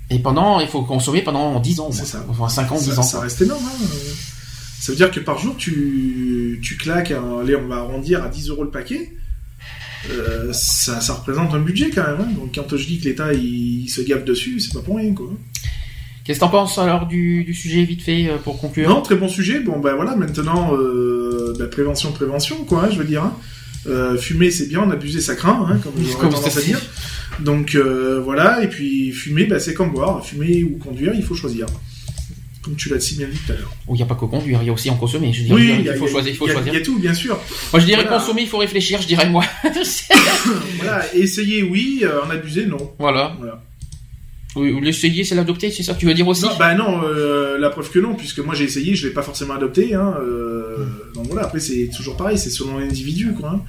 Et 0.10 0.20
pendant, 0.20 0.60
il 0.60 0.68
faut 0.68 0.82
consommer 0.82 1.22
pendant 1.22 1.60
10 1.60 1.80
ans. 1.80 1.90
C'est 1.92 2.06
ça. 2.06 2.26
Enfin, 2.30 2.50
5 2.50 2.72
ans, 2.72 2.78
10 2.78 3.00
ans. 3.00 3.04
Ça 3.04 3.22
reste 3.22 3.42
énorme, 3.42 3.64
hein. 3.66 3.86
Ça 4.82 4.92
veut 4.92 4.96
dire 4.96 5.12
que 5.12 5.20
par 5.20 5.38
jour, 5.38 5.56
tu, 5.58 6.60
tu 6.64 6.76
claques, 6.76 7.12
allez, 7.12 7.56
on 7.56 7.68
va 7.68 7.76
arrondir 7.76 8.24
à 8.24 8.30
10 8.30 8.50
euros 8.50 8.64
le 8.64 8.72
paquet. 8.72 9.14
Euh, 10.10 10.52
ça, 10.54 11.00
ça, 11.00 11.14
représente 11.14 11.54
un 11.54 11.60
budget 11.60 11.92
quand 11.92 12.02
même. 12.02 12.22
Hein. 12.22 12.32
Donc 12.36 12.56
quand 12.56 12.76
je 12.76 12.88
dis 12.88 13.00
que 13.00 13.06
l'État 13.06 13.32
il, 13.32 13.88
se 13.90 14.02
gaffe 14.02 14.26
dessus, 14.26 14.60
c'est 14.60 14.74
pas 14.74 14.80
pour 14.80 14.98
rien 14.98 15.14
quoi. 15.14 15.30
Qu'est-ce 16.24 16.40
que 16.40 16.46
t'en 16.46 16.50
penses 16.50 16.80
alors 16.80 17.06
du, 17.06 17.44
du, 17.44 17.54
sujet 17.54 17.84
vite 17.84 18.02
fait 18.02 18.28
euh, 18.28 18.38
pour 18.38 18.60
conclure? 18.60 18.90
Non, 18.90 19.04
très 19.04 19.16
bon 19.16 19.28
sujet. 19.30 19.60
Bon 19.60 19.80
ben 19.80 19.94
voilà, 19.94 20.16
maintenant 20.16 20.76
euh, 20.76 21.54
ben, 21.60 21.70
prévention, 21.70 22.12
prévention 22.12 22.64
quoi, 22.64 22.86
hein, 22.86 22.90
je 22.92 22.98
veux 22.98 23.06
dire. 23.06 23.24
Hein. 23.24 23.38
Euh, 23.86 24.18
fumer 24.18 24.50
c'est 24.50 24.68
bien, 24.68 24.80
en 24.80 24.90
abuser 24.90 25.22
ça 25.22 25.36
craint, 25.36 25.80
comme 25.84 25.94
j'aurais 26.04 26.30
tendance 26.32 26.58
à 26.58 26.62
dire. 26.62 26.82
Donc 27.40 27.76
voilà, 27.76 28.64
et 28.64 28.68
puis 28.68 29.12
fumer, 29.12 29.46
ben, 29.46 29.60
c'est 29.60 29.76
comme 29.76 29.92
boire. 29.92 30.26
Fumer 30.26 30.64
ou 30.64 30.80
conduire, 30.80 31.14
il 31.14 31.24
faut 31.24 31.36
choisir 31.36 31.68
comme 32.62 32.76
tu 32.76 32.90
l'as 32.90 33.00
si 33.00 33.16
bien 33.16 33.28
dit 33.28 33.38
tout 33.46 33.52
à 33.52 33.56
l'heure. 33.56 33.72
il 33.90 33.94
n'y 33.96 34.02
a 34.02 34.06
pas 34.06 34.16
que 34.16 34.26
conduire, 34.26 34.62
il 34.62 34.68
y 34.68 34.70
a 34.70 34.74
aussi 34.74 34.90
en 34.90 34.96
consommer. 34.96 35.34
Je 35.34 35.52
oui, 35.54 35.84
il, 35.84 35.94
faut 35.96 36.08
choisir. 36.08 36.34
Il 36.34 36.38
choisir. 36.38 36.62
Il 36.68 36.74
y 36.74 36.78
a 36.78 36.82
tout, 36.82 37.00
bien 37.00 37.14
sûr. 37.14 37.40
Moi, 37.74 37.80
je 37.80 37.86
dirais 37.86 38.06
consommer, 38.06 38.44
il 38.44 38.48
faut 38.48 38.60
réfléchir, 38.60 39.02
je 39.02 39.08
dirais 39.08 39.30
moi. 39.30 39.44
voilà, 40.78 41.16
essayer, 41.16 41.64
oui, 41.64 42.02
euh, 42.04 42.24
en 42.24 42.30
abuser, 42.30 42.66
non. 42.66 42.94
Voilà. 43.00 43.36
voilà. 43.40 43.64
Oui, 44.56 44.78
l'essayer, 44.82 45.24
c'est 45.24 45.36
l'adopter, 45.36 45.72
c'est 45.72 45.82
ça 45.82 45.94
que 45.94 46.00
tu 46.00 46.06
veux 46.06 46.14
dire 46.14 46.28
aussi 46.28 46.44
non, 46.44 46.52
Bah 46.60 46.76
non, 46.76 47.02
euh, 47.06 47.58
la 47.58 47.70
preuve 47.70 47.90
que 47.90 48.00
non, 48.00 48.16
puisque 48.16 48.40
moi 48.40 48.54
j'ai 48.54 48.66
essayé, 48.66 48.96
je 48.96 49.08
l'ai 49.08 49.14
pas 49.14 49.22
forcément 49.22 49.54
adopté. 49.54 49.94
Hein, 49.96 50.14
euh, 50.22 50.88
donc 51.16 51.28
voilà, 51.28 51.44
après 51.44 51.62
c'est 51.62 51.90
toujours 51.96 52.18
pareil, 52.18 52.38
c'est 52.38 52.50
selon 52.50 52.78
l'individu, 52.78 53.34
quoi. 53.34 53.52
Hein 53.52 53.62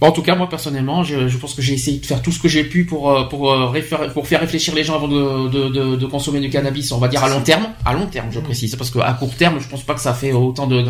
en 0.00 0.12
tout 0.12 0.22
cas, 0.22 0.34
moi 0.34 0.48
personnellement, 0.48 1.04
je, 1.04 1.26
je 1.26 1.38
pense 1.38 1.54
que 1.54 1.62
j'ai 1.62 1.72
essayé 1.72 1.98
de 1.98 2.04
faire 2.04 2.20
tout 2.20 2.30
ce 2.30 2.38
que 2.38 2.48
j'ai 2.48 2.64
pu 2.64 2.84
pour 2.84 3.10
euh, 3.10 3.24
pour 3.24 3.52
euh, 3.52 3.72
pour 4.12 4.28
faire 4.28 4.40
réfléchir 4.40 4.74
les 4.74 4.84
gens 4.84 4.96
avant 4.96 5.08
de, 5.08 5.48
de, 5.48 5.96
de, 5.96 6.06
consommer 6.06 6.40
du 6.40 6.50
cannabis. 6.50 6.92
On 6.92 6.98
va 6.98 7.08
dire 7.08 7.24
à 7.24 7.30
long 7.30 7.40
terme, 7.40 7.64
à 7.84 7.94
long 7.94 8.06
terme, 8.06 8.26
je 8.30 8.40
précise, 8.40 8.76
parce 8.76 8.90
qu'à 8.90 9.12
court 9.14 9.34
terme, 9.34 9.58
je 9.58 9.68
pense 9.68 9.82
pas 9.84 9.94
que 9.94 10.00
ça 10.00 10.12
fait 10.12 10.32
autant 10.32 10.66
de 10.66 10.84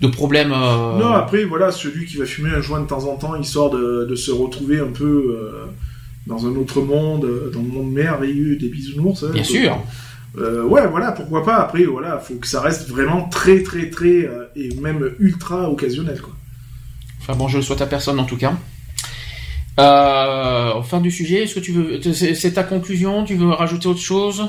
de 0.00 0.08
problèmes. 0.08 0.52
Euh, 0.52 0.98
non, 0.98 1.12
après 1.12 1.44
voilà, 1.44 1.72
celui 1.72 2.04
qui 2.04 2.18
va 2.18 2.26
fumer 2.26 2.50
un 2.50 2.60
joint 2.60 2.80
de 2.80 2.86
temps 2.86 3.04
en 3.04 3.16
temps, 3.16 3.34
histoire 3.36 3.70
de, 3.70 4.06
de 4.08 4.14
se 4.14 4.30
retrouver 4.30 4.78
un 4.78 4.92
peu 4.92 5.38
dans 6.26 6.46
un 6.46 6.54
autre 6.56 6.82
monde, 6.82 7.26
dans 7.52 7.62
le 7.62 7.68
monde 7.68 7.92
merveilleux 7.92 8.56
des 8.56 8.68
bisounours. 8.68 9.22
Hein, 9.22 9.30
Bien 9.32 9.44
sûr. 9.44 9.78
ouais, 10.36 10.86
voilà, 10.86 11.12
pourquoi 11.12 11.44
pas. 11.44 11.56
Après, 11.56 11.84
voilà, 11.84 12.18
faut 12.18 12.34
que 12.34 12.46
ça 12.46 12.60
reste 12.60 12.90
vraiment 12.90 13.26
très, 13.30 13.62
très, 13.62 13.88
très 13.88 14.28
et 14.54 14.68
même 14.82 15.12
ultra 15.18 15.70
occasionnel, 15.70 16.20
quoi. 16.20 16.34
Enfin 17.26 17.38
bon, 17.38 17.48
je 17.48 17.56
le 17.56 17.62
souhaite 17.62 17.80
à 17.80 17.86
personne 17.86 18.20
en 18.20 18.24
tout 18.24 18.36
cas. 18.36 18.52
Euh, 19.80 20.82
fin 20.82 21.00
du 21.00 21.10
sujet, 21.10 21.44
est-ce 21.44 21.54
que 21.54 21.60
tu 21.60 21.72
veux, 21.72 22.00
c'est 22.12 22.52
ta 22.52 22.62
conclusion? 22.62 23.24
Tu 23.24 23.34
veux 23.34 23.48
rajouter 23.48 23.88
autre 23.88 24.00
chose? 24.00 24.44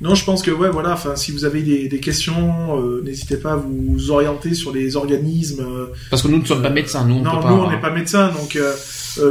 Non, 0.00 0.14
je 0.14 0.24
pense 0.24 0.42
que 0.42 0.52
ouais, 0.52 0.70
voilà. 0.70 0.92
Enfin, 0.92 1.16
si 1.16 1.32
vous 1.32 1.44
avez 1.44 1.60
des, 1.60 2.00
questions, 2.00 2.80
euh, 2.80 3.02
n'hésitez 3.04 3.36
pas 3.36 3.52
à 3.52 3.56
vous 3.56 4.10
orienter 4.10 4.54
sur 4.54 4.72
les 4.72 4.96
organismes. 4.96 5.60
Euh, 5.68 5.86
Parce 6.08 6.22
que 6.22 6.28
nous 6.28 6.38
ne 6.38 6.44
sommes 6.44 6.62
pas 6.62 6.70
médecins, 6.70 7.04
nous. 7.04 7.16
On 7.16 7.22
non, 7.22 7.48
nous 7.48 7.62
on 7.64 7.70
n'est 7.70 7.80
pas 7.80 7.90
médecins, 7.90 8.30
donc 8.30 8.56
euh, 8.56 8.72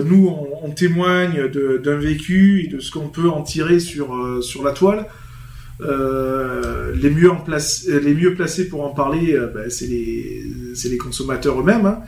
nous 0.04 0.28
on, 0.28 0.68
on 0.68 0.72
témoigne 0.72 1.48
d'un 1.48 1.98
vécu 1.98 2.66
et 2.66 2.68
de 2.68 2.80
ce 2.80 2.92
qu'on 2.92 3.08
peut 3.08 3.30
en 3.30 3.42
tirer 3.42 3.80
sur 3.80 4.10
sur 4.44 4.64
la 4.64 4.74
toile. 4.74 5.08
les 5.80 7.10
mieux 7.10 7.32
en 7.32 7.38
place, 7.38 7.88
les 7.88 8.14
mieux 8.14 8.36
placés 8.36 8.68
pour 8.68 8.84
en 8.84 8.90
parler, 8.90 9.40
ben, 9.56 9.70
c'est 9.70 9.88
les 9.88 10.44
les 10.84 10.98
consommateurs 10.98 11.60
eux-mêmes. 11.60 11.88
Hein. 11.88 12.02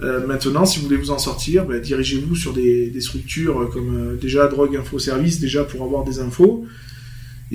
Maintenant, 0.00 0.66
si 0.66 0.78
vous 0.78 0.86
voulez 0.86 0.96
vous 0.96 1.10
en 1.10 1.18
sortir, 1.18 1.64
ben, 1.66 1.80
dirigez-vous 1.80 2.34
sur 2.34 2.52
des, 2.52 2.88
des 2.90 3.00
structures 3.00 3.70
comme 3.72 4.18
déjà 4.20 4.48
Drogue 4.48 4.76
Info 4.76 4.98
Service, 4.98 5.40
déjà 5.40 5.64
pour 5.64 5.82
avoir 5.82 6.04
des 6.04 6.20
infos 6.20 6.66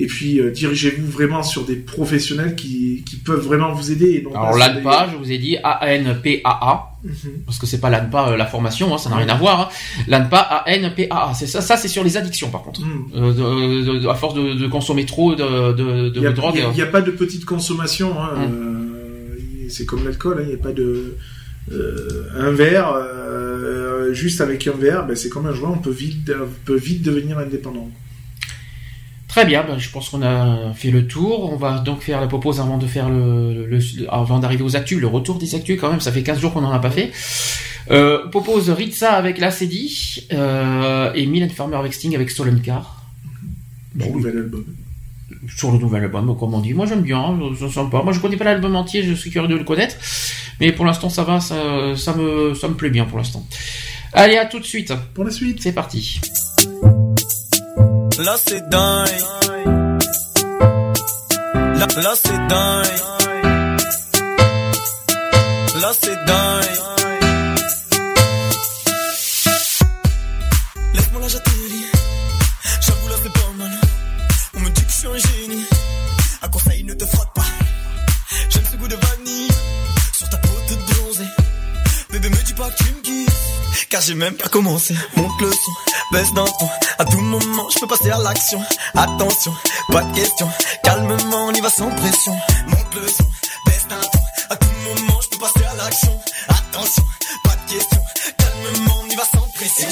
et 0.00 0.06
puis 0.06 0.40
euh, 0.40 0.50
dirigez-vous 0.50 1.06
vraiment 1.10 1.42
sur 1.42 1.64
des 1.64 1.76
professionnels 1.76 2.54
qui, 2.54 3.04
qui 3.04 3.16
peuvent 3.16 3.44
vraiment 3.44 3.72
vous 3.72 3.90
aider. 3.90 4.24
Alors 4.34 4.56
l'ANPA, 4.56 5.08
je 5.12 5.16
vous 5.16 5.30
ai 5.30 5.38
dit 5.38 5.56
A-N-P-A-A, 5.62 6.96
mhm. 7.02 7.12
parce 7.44 7.58
que 7.58 7.66
c'est 7.66 7.80
pas 7.80 7.90
l'ANPA 7.90 8.30
euh, 8.30 8.36
la 8.36 8.46
formation, 8.46 8.94
hein, 8.94 8.98
ça 8.98 9.10
n'a 9.10 9.16
rien 9.16 9.28
à 9.28 9.34
voir. 9.34 9.60
Hein. 9.60 9.68
L'ANPA 10.08 10.38
A-N-P-A-A, 10.38 11.34
c'est 11.34 11.46
ça, 11.46 11.60
ça 11.60 11.76
c'est 11.76 11.88
sur 11.88 12.04
les 12.04 12.16
addictions 12.16 12.50
par 12.50 12.62
contre. 12.62 12.80
Mhm. 12.82 13.10
Euh, 13.16 14.08
à 14.08 14.14
force 14.14 14.34
de, 14.34 14.54
de, 14.54 14.66
consommer 14.68 15.04
trop 15.06 15.34
de, 15.34 15.72
de, 15.72 16.30
drogue. 16.30 16.54
Il 16.56 16.74
n'y 16.74 16.82
a, 16.82 16.86
pas 16.86 17.02
de 17.02 17.10
petite 17.10 17.44
consommation, 17.44 18.18
hein, 18.20 18.36
mhm. 18.36 19.68
c'est 19.68 19.86
comme 19.86 20.04
l'alcool, 20.04 20.40
il 20.42 20.48
n'y 20.48 20.54
a 20.54 20.62
pas 20.62 20.72
de 20.72 21.16
un 21.70 22.50
verre, 22.52 22.94
juste 24.12 24.40
avec 24.40 24.66
un 24.66 24.72
verre, 24.72 25.06
ben, 25.06 25.16
c'est 25.16 25.28
comme 25.28 25.46
un 25.46 25.54
joueur, 25.54 25.72
on 25.72 25.78
peut 25.78 25.90
vite, 25.90 26.30
on 26.34 26.48
peut 26.64 26.76
vite 26.76 27.02
devenir 27.02 27.38
indépendant. 27.38 27.90
Très 29.30 29.46
bien, 29.46 29.62
ben, 29.62 29.78
je 29.78 29.88
pense 29.90 30.08
qu'on 30.08 30.22
a 30.22 30.72
fait 30.74 30.90
le 30.90 31.06
tour. 31.06 31.52
On 31.52 31.56
va 31.56 31.78
donc 31.78 32.02
faire 32.02 32.20
la 32.20 32.26
propose 32.26 32.58
avant 32.58 32.78
de 32.78 32.86
faire 32.86 33.08
le, 33.08 33.78
avant 34.08 34.40
d'arriver 34.40 34.64
aux 34.64 34.74
actus, 34.74 34.98
le 34.98 35.06
retour 35.06 35.38
des 35.38 35.54
actus 35.54 35.78
quand 35.80 35.88
même. 35.88 36.00
Ça 36.00 36.10
fait 36.10 36.24
15 36.24 36.40
jours 36.40 36.52
qu'on 36.52 36.62
n'en 36.62 36.72
a 36.72 36.80
pas 36.80 36.90
fait. 36.90 37.12
Euh, 37.92 38.26
propose 38.28 38.70
Ritza 38.70 39.12
avec 39.12 39.38
la 39.38 39.52
CD 39.52 39.86
euh, 40.32 41.12
et 41.14 41.26
Milan 41.26 41.48
Farmer 41.48 41.76
avec 41.76 41.94
Sting 41.94 42.12
avec 42.16 42.28
Stolen 42.28 42.60
Car. 42.60 43.04
Sur 43.96 44.08
le 44.08 44.12
nouvel 44.14 44.36
album. 44.36 44.64
Sur 45.56 45.72
le 45.72 45.78
nouvel 45.78 46.02
album, 46.02 46.36
comme 46.36 46.54
on 46.54 46.60
dit. 46.60 46.74
Moi 46.74 46.86
j'aime 46.86 47.02
bien, 47.02 47.38
c'est 47.56 47.70
sympa. 47.70 48.02
Moi 48.02 48.12
je 48.12 48.18
connais 48.18 48.36
pas 48.36 48.44
l'album 48.44 48.74
entier, 48.74 49.04
je 49.04 49.14
suis 49.14 49.30
curieux 49.30 49.48
de 49.48 49.54
le 49.54 49.62
connaître. 49.62 49.94
Mais 50.60 50.72
pour 50.72 50.84
l'instant 50.84 51.08
ça 51.08 51.24
va, 51.24 51.40
ça, 51.40 51.96
ça, 51.96 52.14
me, 52.14 52.54
ça 52.54 52.68
me 52.68 52.74
plaît 52.74 52.90
bien 52.90 53.04
pour 53.04 53.18
l'instant. 53.18 53.44
Allez, 54.12 54.38
à 54.38 54.46
tout 54.46 54.58
de 54.58 54.64
suite. 54.64 54.92
Pour 55.14 55.24
la 55.24 55.30
suite. 55.30 55.62
C'est 55.62 55.72
parti. 55.72 56.20
Là 58.18 58.36
c'est 58.44 58.68
dingue. 58.68 59.08
Là, 61.54 61.86
là 61.96 62.12
c'est 62.14 62.46
dingue. 62.48 62.86
Là 65.80 65.92
c'est 65.98 66.24
dingue. 66.26 66.99
Tu 82.76 82.84
me. 82.84 83.26
Car 83.88 84.00
j'ai 84.02 84.14
même 84.14 84.34
pas 84.34 84.48
commencé. 84.48 84.94
Monte 85.16 85.40
le 85.40 85.50
son 85.50 85.72
baisse 86.12 86.32
d'un 86.34 86.44
ton. 86.44 86.68
À 86.98 87.04
tout 87.04 87.20
moment, 87.20 87.68
je 87.70 87.80
peux 87.80 87.86
passer 87.86 88.10
à 88.10 88.18
l'action. 88.18 88.62
Attention, 88.94 89.54
pas 89.90 90.02
de 90.02 90.14
question. 90.14 90.48
Calmement, 90.82 91.46
on 91.46 91.52
y 91.52 91.60
va 91.60 91.70
sans 91.70 91.90
pression. 91.90 92.32
Monte 92.66 92.94
le 92.94 93.08
son, 93.08 93.24
baisse 93.66 93.86
d'un 93.88 94.00
ton. 94.00 94.18
À 94.50 94.56
tout 94.56 94.68
moment, 94.84 95.20
je 95.22 95.28
peux 95.28 95.38
passer 95.38 95.66
à 95.66 95.74
l'action. 95.76 96.20
Attention, 96.48 97.04
pas 97.44 97.56
de 97.56 97.72
question. 97.72 98.00
Calmement, 98.38 98.96
on 99.02 99.08
y 99.08 99.16
va 99.16 99.24
sans 99.24 99.48
pression. 99.54 99.88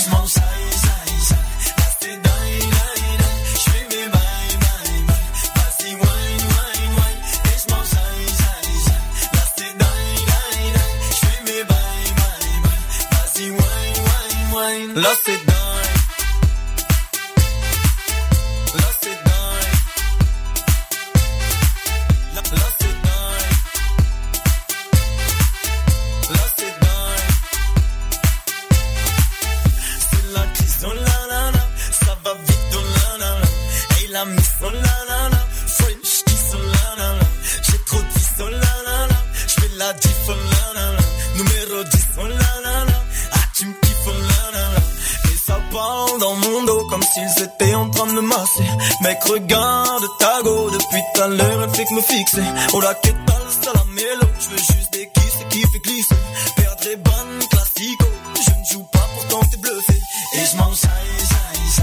lost 14.99 15.28
it. 15.28 15.58
S'ils 47.19 47.45
étaient 47.45 47.75
en 47.75 47.89
train 47.91 48.07
de 48.07 48.13
me 48.13 48.21
masser. 48.21 48.65
Mec, 49.03 49.19
regarde 49.25 50.05
ta 50.19 50.43
go, 50.43 50.71
depuis 50.71 51.03
tout 51.15 51.23
à 51.23 51.29
l'heure, 51.29 51.63
elle 51.63 51.71
fait 51.71 51.91
me 51.95 52.01
fixer. 52.01 52.43
Oh 52.73 52.81
la 52.81 52.95
quête 52.95 53.17
ça 53.63 53.73
la 53.75 53.85
mélo, 53.85 54.27
je 54.41 54.49
veux 54.51 54.59
juste 54.59 54.93
des 54.93 55.09
kisses 55.15 55.45
qui 55.51 55.61
fait 55.61 55.79
glisser. 55.81 56.15
Perdre 56.57 56.87
est 56.93 56.97
bonne, 56.97 57.49
classico, 57.51 58.07
je 58.35 58.51
ne 58.51 58.65
joue 58.73 58.87
pas 58.93 59.07
pourtant 59.15 59.41
t'es 59.51 59.57
bluffé. 59.57 59.95
Et 60.35 60.47
je 60.53 60.57
m'en 60.57 60.75
ça, 60.75 60.89
ça, 60.89 61.83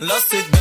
là 0.00 0.14
c'est 0.30 0.55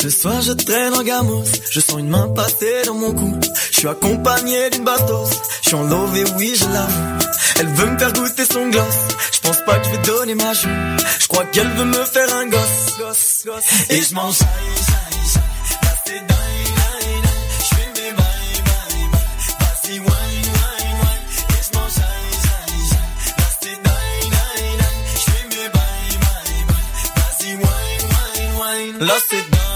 Ce 0.00 0.08
soir 0.08 0.40
je 0.40 0.52
traîne 0.52 0.94
en 0.94 1.02
gamos, 1.02 1.44
je 1.70 1.78
sens 1.78 1.98
une 1.98 2.08
main 2.08 2.26
passer 2.28 2.84
dans 2.86 2.94
mon 2.94 3.12
cou. 3.12 3.38
Je 3.70 3.80
suis 3.80 3.88
accompagné 3.88 4.70
d'une 4.70 4.82
bastos, 4.82 5.28
je 5.62 5.68
suis 5.68 5.76
en 5.76 5.82
love 5.82 6.16
et 6.16 6.24
oui 6.38 6.54
je 6.56 6.64
l'avoue. 6.72 7.18
Elle 7.58 7.68
veut 7.68 7.86
me 7.86 7.98
faire 7.98 8.12
goûter 8.14 8.46
son 8.50 8.70
gloss, 8.70 8.94
je 9.30 9.40
pense 9.40 9.60
pas 9.66 9.78
que 9.78 9.84
je 9.84 9.90
vais 9.90 10.02
donner 10.06 10.34
ma 10.36 10.54
joue. 10.54 10.68
Je 11.18 11.26
crois 11.26 11.44
qu'elle 11.44 11.68
veut 11.68 11.84
me 11.84 12.04
faire 12.04 12.34
un 12.34 12.46
gosse. 12.46 12.80
Et 13.90 13.96
je 13.96 14.14
c'est 29.28 29.69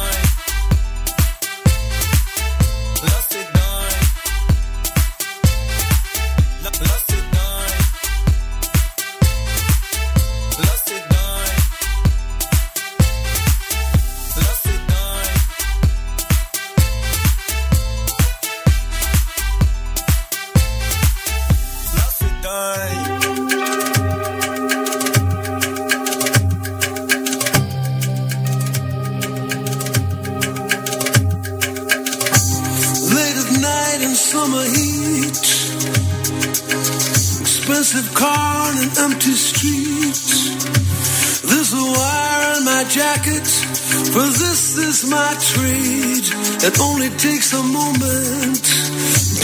is 44.94 45.10
my 45.10 45.32
trade. 45.50 46.26
It 46.68 46.74
only 46.88 47.10
takes 47.26 47.52
a 47.52 47.62
moment. 47.78 48.62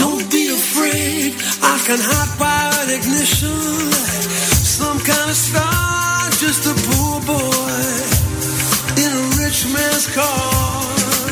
Don't 0.01 0.25
be 0.31 0.43
afraid. 0.59 1.29
I 1.73 1.75
can 1.87 1.99
hide 2.09 2.33
by 2.39 2.63
ignition. 2.97 3.59
Some 4.79 4.99
kind 5.09 5.29
of 5.33 5.39
star, 5.47 6.29
just 6.43 6.63
a 6.71 6.75
poor 6.87 7.15
boy 7.31 7.83
in 9.03 9.09
a 9.21 9.25
rich 9.41 9.59
man's 9.75 10.07
car. 10.15 10.83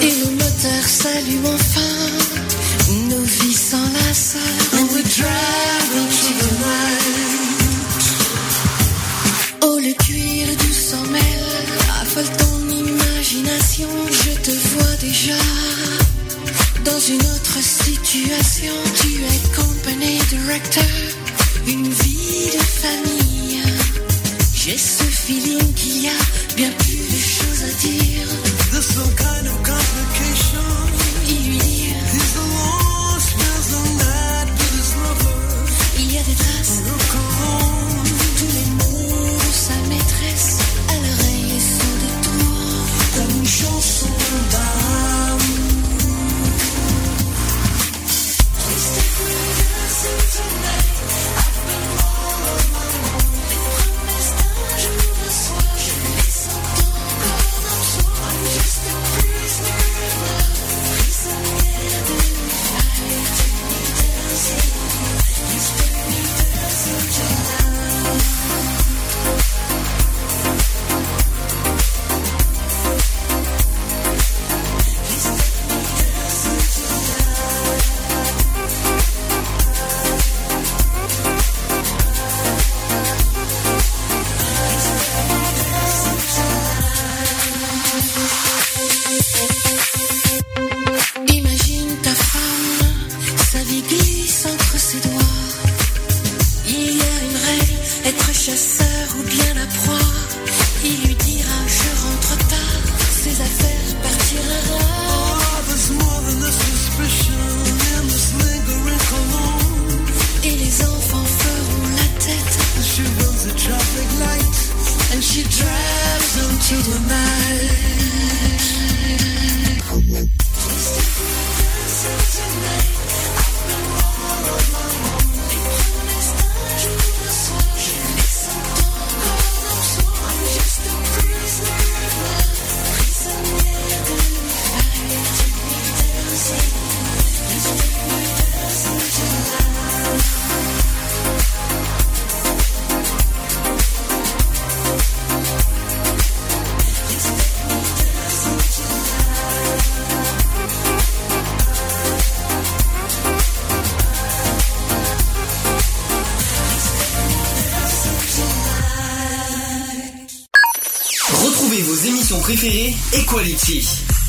Et 0.06 0.14
le 0.22 0.30
moteur 0.40 0.84
salue 1.02 1.42
enfin 1.56 2.00
nos 3.10 3.26
vies 3.38 3.60
s'enlacent. 3.70 4.38
And 4.76 4.88
we 4.94 5.02
drive 5.04 5.69
déjà 15.00 15.34
dans 16.84 17.00
une 17.00 17.22
autre 17.22 17.60
situation. 17.62 18.74
Tu 19.02 19.08
es 19.24 19.56
company 19.56 20.20
director, 20.30 20.84
une 21.68 21.88
vie 21.88 22.52
de 22.54 22.64
famille. 22.64 23.62
J'ai 24.54 24.78
ce 24.78 25.04
feeling 25.04 25.74
qu'il 25.74 26.04
y 26.04 26.08
a 26.08 26.39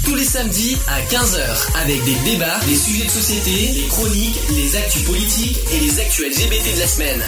Tous 0.04 0.14
les 0.14 0.22
samedis 0.22 0.76
à 0.86 1.00
15h 1.00 1.76
avec 1.82 2.04
des 2.04 2.14
débats, 2.30 2.60
des 2.68 2.76
sujets 2.76 3.06
de 3.06 3.10
société, 3.10 3.72
des 3.82 3.88
chroniques, 3.88 4.36
les 4.54 4.76
actus 4.76 5.02
politiques 5.02 5.58
et 5.74 5.80
les 5.80 5.98
actus 5.98 6.26
LGBT 6.28 6.76
de 6.76 6.78
la 6.78 6.86
semaine. 6.86 7.22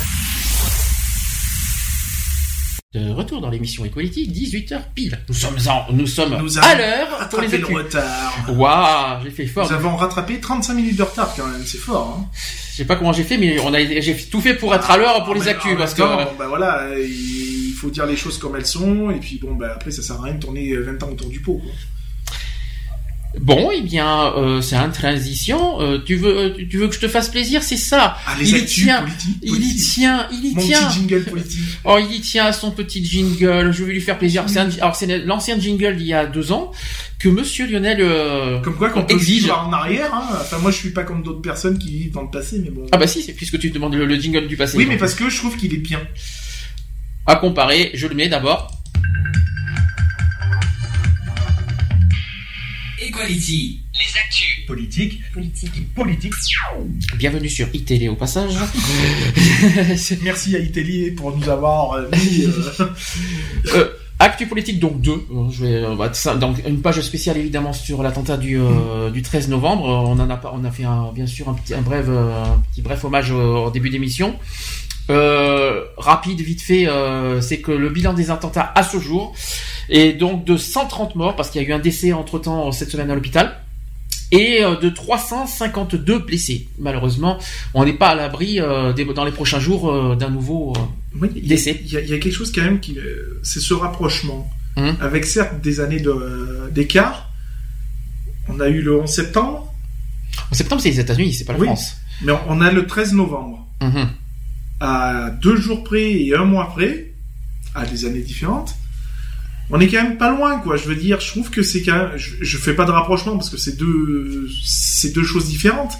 De 2.94 3.10
retour 3.10 3.40
dans 3.40 3.50
l'émission 3.50 3.84
Equality, 3.84 4.28
18h 4.28 4.78
pile. 4.94 5.18
Nous 5.28 5.34
sommes 5.34 5.56
en, 5.68 5.92
nous 5.92 6.06
sommes 6.06 6.38
Nous 6.40 6.56
à 6.60 6.74
l'heure 6.76 7.28
pour 7.28 7.40
les 7.40 7.48
le 7.48 7.58
actus. 7.58 7.76
retard. 7.76 8.44
Waouh, 8.50 9.24
j'ai 9.24 9.30
fait 9.30 9.46
fort. 9.46 9.66
Nous 9.66 9.72
avons 9.74 9.96
rattrapé 9.96 10.38
35 10.38 10.74
minutes 10.74 10.96
de 10.96 11.02
retard 11.02 11.34
quand 11.36 11.46
même, 11.48 11.64
c'est 11.66 11.78
fort. 11.78 12.16
Hein. 12.20 12.26
Je 12.70 12.76
sais 12.76 12.84
pas 12.84 12.94
comment 12.94 13.12
j'ai 13.12 13.24
fait, 13.24 13.38
mais 13.38 13.58
on 13.58 13.74
a, 13.74 13.80
j'ai 13.80 14.16
tout 14.30 14.40
fait 14.40 14.54
pour 14.54 14.72
être 14.72 14.88
à 14.88 14.96
l'heure 14.98 15.24
pour 15.24 15.34
les 15.34 15.40
Mais 15.40 15.48
actus 15.48 15.76
parce 15.76 15.94
que. 15.94 16.02
bah 16.02 16.46
voilà, 16.48 16.86
il 16.96 17.41
faut 17.82 17.90
dire 17.90 18.06
les 18.06 18.16
choses 18.16 18.38
comme 18.38 18.54
elles 18.56 18.66
sont, 18.66 19.10
et 19.10 19.18
puis 19.20 19.38
bon, 19.42 19.54
bah 19.54 19.72
après 19.74 19.90
ça 19.90 20.02
sert 20.02 20.16
à 20.20 20.22
rien 20.24 20.34
de 20.34 20.40
tourner 20.40 20.74
20 20.76 21.02
ans 21.02 21.10
autour 21.10 21.28
du 21.28 21.40
pot. 21.40 21.60
Quoi. 21.62 21.72
Bon, 23.40 23.70
eh 23.74 23.80
bien, 23.80 24.26
euh, 24.36 24.60
c'est 24.60 24.76
une 24.76 24.92
transition. 24.92 25.80
Euh, 25.80 25.98
tu 26.04 26.16
veux, 26.16 26.36
euh, 26.36 26.50
tu 26.68 26.76
veux 26.76 26.86
que 26.88 26.94
je 26.94 27.00
te 27.00 27.08
fasse 27.08 27.30
plaisir, 27.30 27.62
c'est 27.62 27.78
ça. 27.78 28.18
Ah, 28.26 28.36
les 28.38 28.46
il 28.50 28.58
y 28.58 28.64
tient, 28.66 29.06
il 29.42 29.54
y 29.64 29.74
tient, 29.74 30.28
il 30.30 30.44
y 30.50 30.54
Mon 30.54 30.60
tient. 30.60 30.86
petit 30.86 30.98
jingle 30.98 31.24
politique. 31.24 31.60
Oh, 31.84 31.96
il 31.98 32.14
y 32.14 32.20
tient 32.20 32.44
à 32.44 32.52
son 32.52 32.70
petit 32.72 33.02
jingle. 33.02 33.72
Je 33.72 33.84
vais 33.84 33.94
lui 33.94 34.02
faire 34.02 34.18
plaisir. 34.18 34.44
C'est 34.48 34.58
un- 34.58 34.68
alors 34.82 34.94
c'est 34.94 35.06
l'ancien 35.24 35.58
jingle 35.58 35.96
d'il 35.96 36.08
y 36.08 36.12
a 36.12 36.26
deux 36.26 36.52
ans 36.52 36.72
que 37.18 37.30
Monsieur 37.30 37.66
Lionel 37.66 37.98
euh, 38.02 38.60
Comme 38.60 38.76
quoi, 38.76 38.90
qu'on 38.90 39.02
peut 39.04 39.14
exige. 39.14 39.48
en 39.48 39.72
arrière. 39.72 40.12
Hein. 40.14 40.28
Enfin, 40.38 40.58
moi, 40.58 40.70
je 40.70 40.76
suis 40.76 40.90
pas 40.90 41.02
comme 41.04 41.22
d'autres 41.22 41.40
personnes 41.40 41.78
qui 41.78 41.88
vivent 41.90 42.12
dans 42.12 42.22
le 42.22 42.30
passé, 42.30 42.60
mais 42.62 42.70
bon. 42.70 42.84
Ah 42.92 42.98
bah 42.98 43.06
si, 43.06 43.22
c'est 43.22 43.32
puisque 43.32 43.58
tu 43.58 43.70
demandes 43.70 43.94
le, 43.94 44.04
le 44.04 44.14
jingle 44.20 44.46
du 44.46 44.58
passé. 44.58 44.76
oui, 44.76 44.84
mais 44.86 44.98
parce 44.98 45.14
que 45.14 45.30
je 45.30 45.36
trouve 45.38 45.56
qu'il 45.56 45.72
est 45.72 45.78
bien. 45.78 46.00
À 47.26 47.36
comparer, 47.36 47.90
je 47.94 48.06
le 48.06 48.14
mets 48.14 48.28
d'abord. 48.28 48.70
Equality, 53.00 53.80
les 53.94 54.18
actus 54.20 54.66
Politique. 54.66 55.20
Politique. 55.34 55.94
Politique. 55.94 56.32
Bienvenue 57.16 57.48
sur 57.48 57.68
iTélé 57.74 58.08
au 58.08 58.14
passage. 58.16 58.52
Merci 60.22 60.56
à 60.56 60.58
Italie 60.60 61.10
pour 61.10 61.36
nous 61.36 61.48
avoir 61.48 61.92
euh, 61.94 62.08
mis. 62.12 62.44
euh, 62.44 62.86
Euh, 63.74 63.88
Actu 64.18 64.46
politique 64.46 64.78
donc 64.78 65.00
2. 65.00 65.12
Je 65.50 65.64
vais 65.64 65.84
on 65.84 65.96
va- 65.96 66.12
ça, 66.14 66.36
donc 66.36 66.56
une 66.66 66.80
page 66.80 67.00
spéciale 67.00 67.38
évidemment 67.38 67.72
sur 67.72 68.04
l'attentat 68.04 68.36
du 68.36 68.56
euh, 68.60 69.10
du 69.10 69.20
13 69.22 69.48
novembre. 69.48 69.84
Euh, 69.88 70.10
On 70.12 70.18
en 70.20 70.30
a 70.30 70.36
pas 70.36 70.52
on 70.54 70.62
a 70.64 70.70
fait 70.70 70.84
un, 70.84 71.10
bien 71.12 71.26
sûr 71.26 71.48
un 71.48 71.54
petit 71.54 71.74
un 71.74 71.80
bref 71.82 72.06
euh, 72.08 72.44
un 72.44 72.62
petit 72.70 72.82
bref 72.82 73.02
hommage 73.04 73.32
au, 73.32 73.64
au 73.66 73.70
début 73.72 73.90
d'émission. 73.90 74.36
Euh, 75.12 75.84
rapide 75.98 76.40
vite 76.40 76.62
fait 76.62 76.88
euh, 76.88 77.40
c'est 77.40 77.60
que 77.60 77.70
le 77.72 77.90
bilan 77.90 78.14
des 78.14 78.30
attentats 78.30 78.72
à 78.74 78.82
ce 78.82 78.98
jour 78.98 79.34
est 79.88 80.12
donc 80.14 80.44
de 80.44 80.56
130 80.56 81.16
morts 81.16 81.36
parce 81.36 81.50
qu'il 81.50 81.60
y 81.60 81.64
a 81.64 81.68
eu 81.68 81.72
un 81.72 81.78
décès 81.78 82.12
entre-temps 82.12 82.72
cette 82.72 82.90
semaine 82.90 83.10
à 83.10 83.14
l'hôpital 83.14 83.58
et 84.30 84.64
euh, 84.64 84.76
de 84.76 84.88
352 84.88 86.18
blessés. 86.20 86.66
Malheureusement, 86.78 87.38
on 87.74 87.84
n'est 87.84 87.92
pas 87.92 88.08
à 88.08 88.14
l'abri 88.14 88.60
euh, 88.60 88.92
dans 89.14 89.24
les 89.26 89.32
prochains 89.32 89.60
jours 89.60 90.16
d'un 90.16 90.30
nouveau 90.30 90.72
Oui, 91.20 91.28
décès. 91.42 91.78
il 91.84 91.92
y 91.92 91.96
a- 91.98 92.00
il 92.00 92.08
y 92.08 92.14
a 92.14 92.18
quelque 92.18 92.32
chose 92.34 92.50
quand 92.50 92.62
même 92.62 92.80
qui, 92.80 92.96
c'est 93.42 93.60
ce 93.60 93.74
rapprochement, 93.74 94.48
Hum. 94.78 94.96
avec 95.02 95.26
certes 95.26 95.60
des 95.60 95.80
années 95.80 96.00
de- 96.00 96.70
d'écart. 96.70 97.28
On 98.48 98.58
a 98.60 98.68
eu 98.68 98.80
le 98.80 99.00
11 99.02 99.10
septembre, 99.10 99.68
En 100.50 100.54
septembre, 100.54 100.80
c'est 100.80 100.88
les 100.90 101.00
États-Unis, 101.00 101.34
c'est 101.34 101.44
pas 101.44 101.52
la 101.52 101.58
Oui. 101.58 101.66
France. 101.66 101.96
mais 102.22 102.32
on, 102.48 102.60
a 102.62 102.70
le 102.72 102.86
13 102.86 103.12
novembre. 103.12 103.66
Mhm. 103.82 104.08
À 104.84 105.30
deux 105.30 105.56
jours 105.56 105.84
près 105.84 106.12
et 106.12 106.34
un 106.34 106.44
mois 106.44 106.68
près, 106.70 107.12
à 107.74 107.86
des 107.86 108.04
années 108.04 108.20
différentes, 108.20 108.74
on 109.70 109.80
est 109.80 109.86
quand 109.86 110.02
même 110.02 110.18
pas 110.18 110.30
loin, 110.30 110.58
quoi. 110.58 110.76
Je 110.76 110.86
veux 110.88 110.96
dire, 110.96 111.20
je 111.20 111.28
trouve 111.28 111.50
que 111.50 111.62
c'est 111.62 111.82
quand 111.82 111.96
même, 111.96 112.16
je, 112.16 112.30
je 112.40 112.58
fais 112.58 112.74
pas 112.74 112.84
de 112.84 112.90
rapprochement 112.90 113.36
parce 113.36 113.48
que 113.48 113.56
c'est 113.56 113.76
deux, 113.76 114.48
c'est 114.64 115.12
deux 115.12 115.24
choses 115.24 115.46
différentes. 115.46 115.98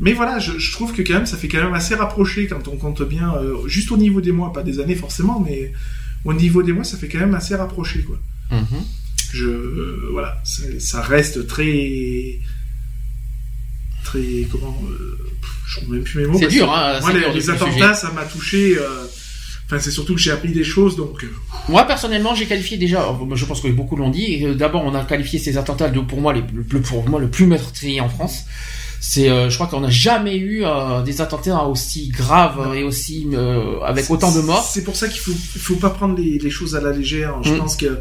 Mais 0.00 0.12
voilà, 0.12 0.38
je, 0.38 0.58
je, 0.58 0.72
trouve 0.72 0.92
que 0.92 1.02
quand 1.02 1.14
même, 1.14 1.26
ça 1.26 1.36
fait 1.36 1.48
quand 1.48 1.62
même 1.62 1.74
assez 1.74 1.94
rapproché 1.94 2.46
quand 2.46 2.68
on 2.68 2.76
compte 2.76 3.02
bien, 3.02 3.34
euh, 3.34 3.68
juste 3.68 3.92
au 3.92 3.96
niveau 3.96 4.20
des 4.20 4.32
mois, 4.32 4.52
pas 4.52 4.62
des 4.62 4.80
années 4.80 4.96
forcément, 4.96 5.40
mais 5.40 5.72
au 6.24 6.32
niveau 6.32 6.62
des 6.62 6.72
mois, 6.72 6.84
ça 6.84 6.96
fait 6.96 7.08
quand 7.08 7.18
même 7.18 7.34
assez 7.34 7.54
rapproché, 7.54 8.02
quoi. 8.02 8.18
Mhm. 8.50 8.82
Je, 9.32 9.46
euh, 9.46 10.08
voilà, 10.12 10.40
ça, 10.44 11.02
reste 11.02 11.46
très, 11.46 12.38
très, 14.04 14.46
comment, 14.50 14.78
euh, 14.90 15.18
je 15.66 15.76
trouve 15.78 15.94
même 15.94 16.04
plus 16.04 16.20
mes 16.20 16.26
mots. 16.26 16.38
C'est 16.38 16.48
dur, 16.48 16.72
hein. 16.72 17.00
Moi, 17.00 17.12
les, 17.12 17.32
les 17.32 17.50
attentats, 17.50 17.94
ça 17.94 18.10
m'a 18.12 18.24
touché. 18.24 18.76
Enfin, 19.66 19.78
c'est 19.78 19.90
surtout 19.90 20.14
que 20.14 20.20
j'ai 20.20 20.30
appris 20.30 20.52
des 20.52 20.64
choses, 20.64 20.96
donc. 20.96 21.24
Moi, 21.68 21.84
personnellement, 21.86 22.34
j'ai 22.34 22.46
qualifié 22.46 22.76
déjà. 22.76 23.16
Je 23.34 23.44
pense 23.44 23.60
que 23.60 23.68
beaucoup 23.68 23.96
l'ont 23.96 24.10
dit. 24.10 24.44
D'abord, 24.54 24.84
on 24.84 24.94
a 24.94 25.04
qualifié 25.04 25.38
ces 25.38 25.56
attentats 25.56 25.88
de, 25.88 26.00
pour 26.00 26.20
moi, 26.20 26.32
les, 26.32 26.44
le, 26.52 26.80
pour 26.80 27.08
moi, 27.08 27.18
le 27.18 27.28
plus 27.28 27.46
meurtrier 27.46 28.00
en 28.00 28.08
France. 28.08 28.44
C'est, 29.06 29.28
euh, 29.28 29.50
je 29.50 29.54
crois 29.56 29.66
qu'on 29.66 29.80
n'a 29.80 29.90
jamais 29.90 30.34
eu 30.34 30.64
euh, 30.64 31.02
des 31.02 31.20
attentats 31.20 31.64
aussi 31.64 32.08
graves 32.08 32.74
et 32.74 32.84
aussi 32.84 33.28
euh, 33.34 33.78
avec 33.80 34.10
autant 34.10 34.32
de 34.32 34.40
morts. 34.40 34.66
C'est 34.66 34.82
pour 34.82 34.96
ça 34.96 35.08
qu'il 35.08 35.20
faut, 35.20 35.30
faut 35.32 35.76
pas 35.76 35.90
prendre 35.90 36.16
les, 36.16 36.38
les, 36.38 36.48
choses 36.48 36.74
à 36.74 36.80
la 36.80 36.90
légère. 36.90 37.34
Je 37.42 37.52
mm. 37.52 37.58
pense 37.58 37.76
que 37.76 38.00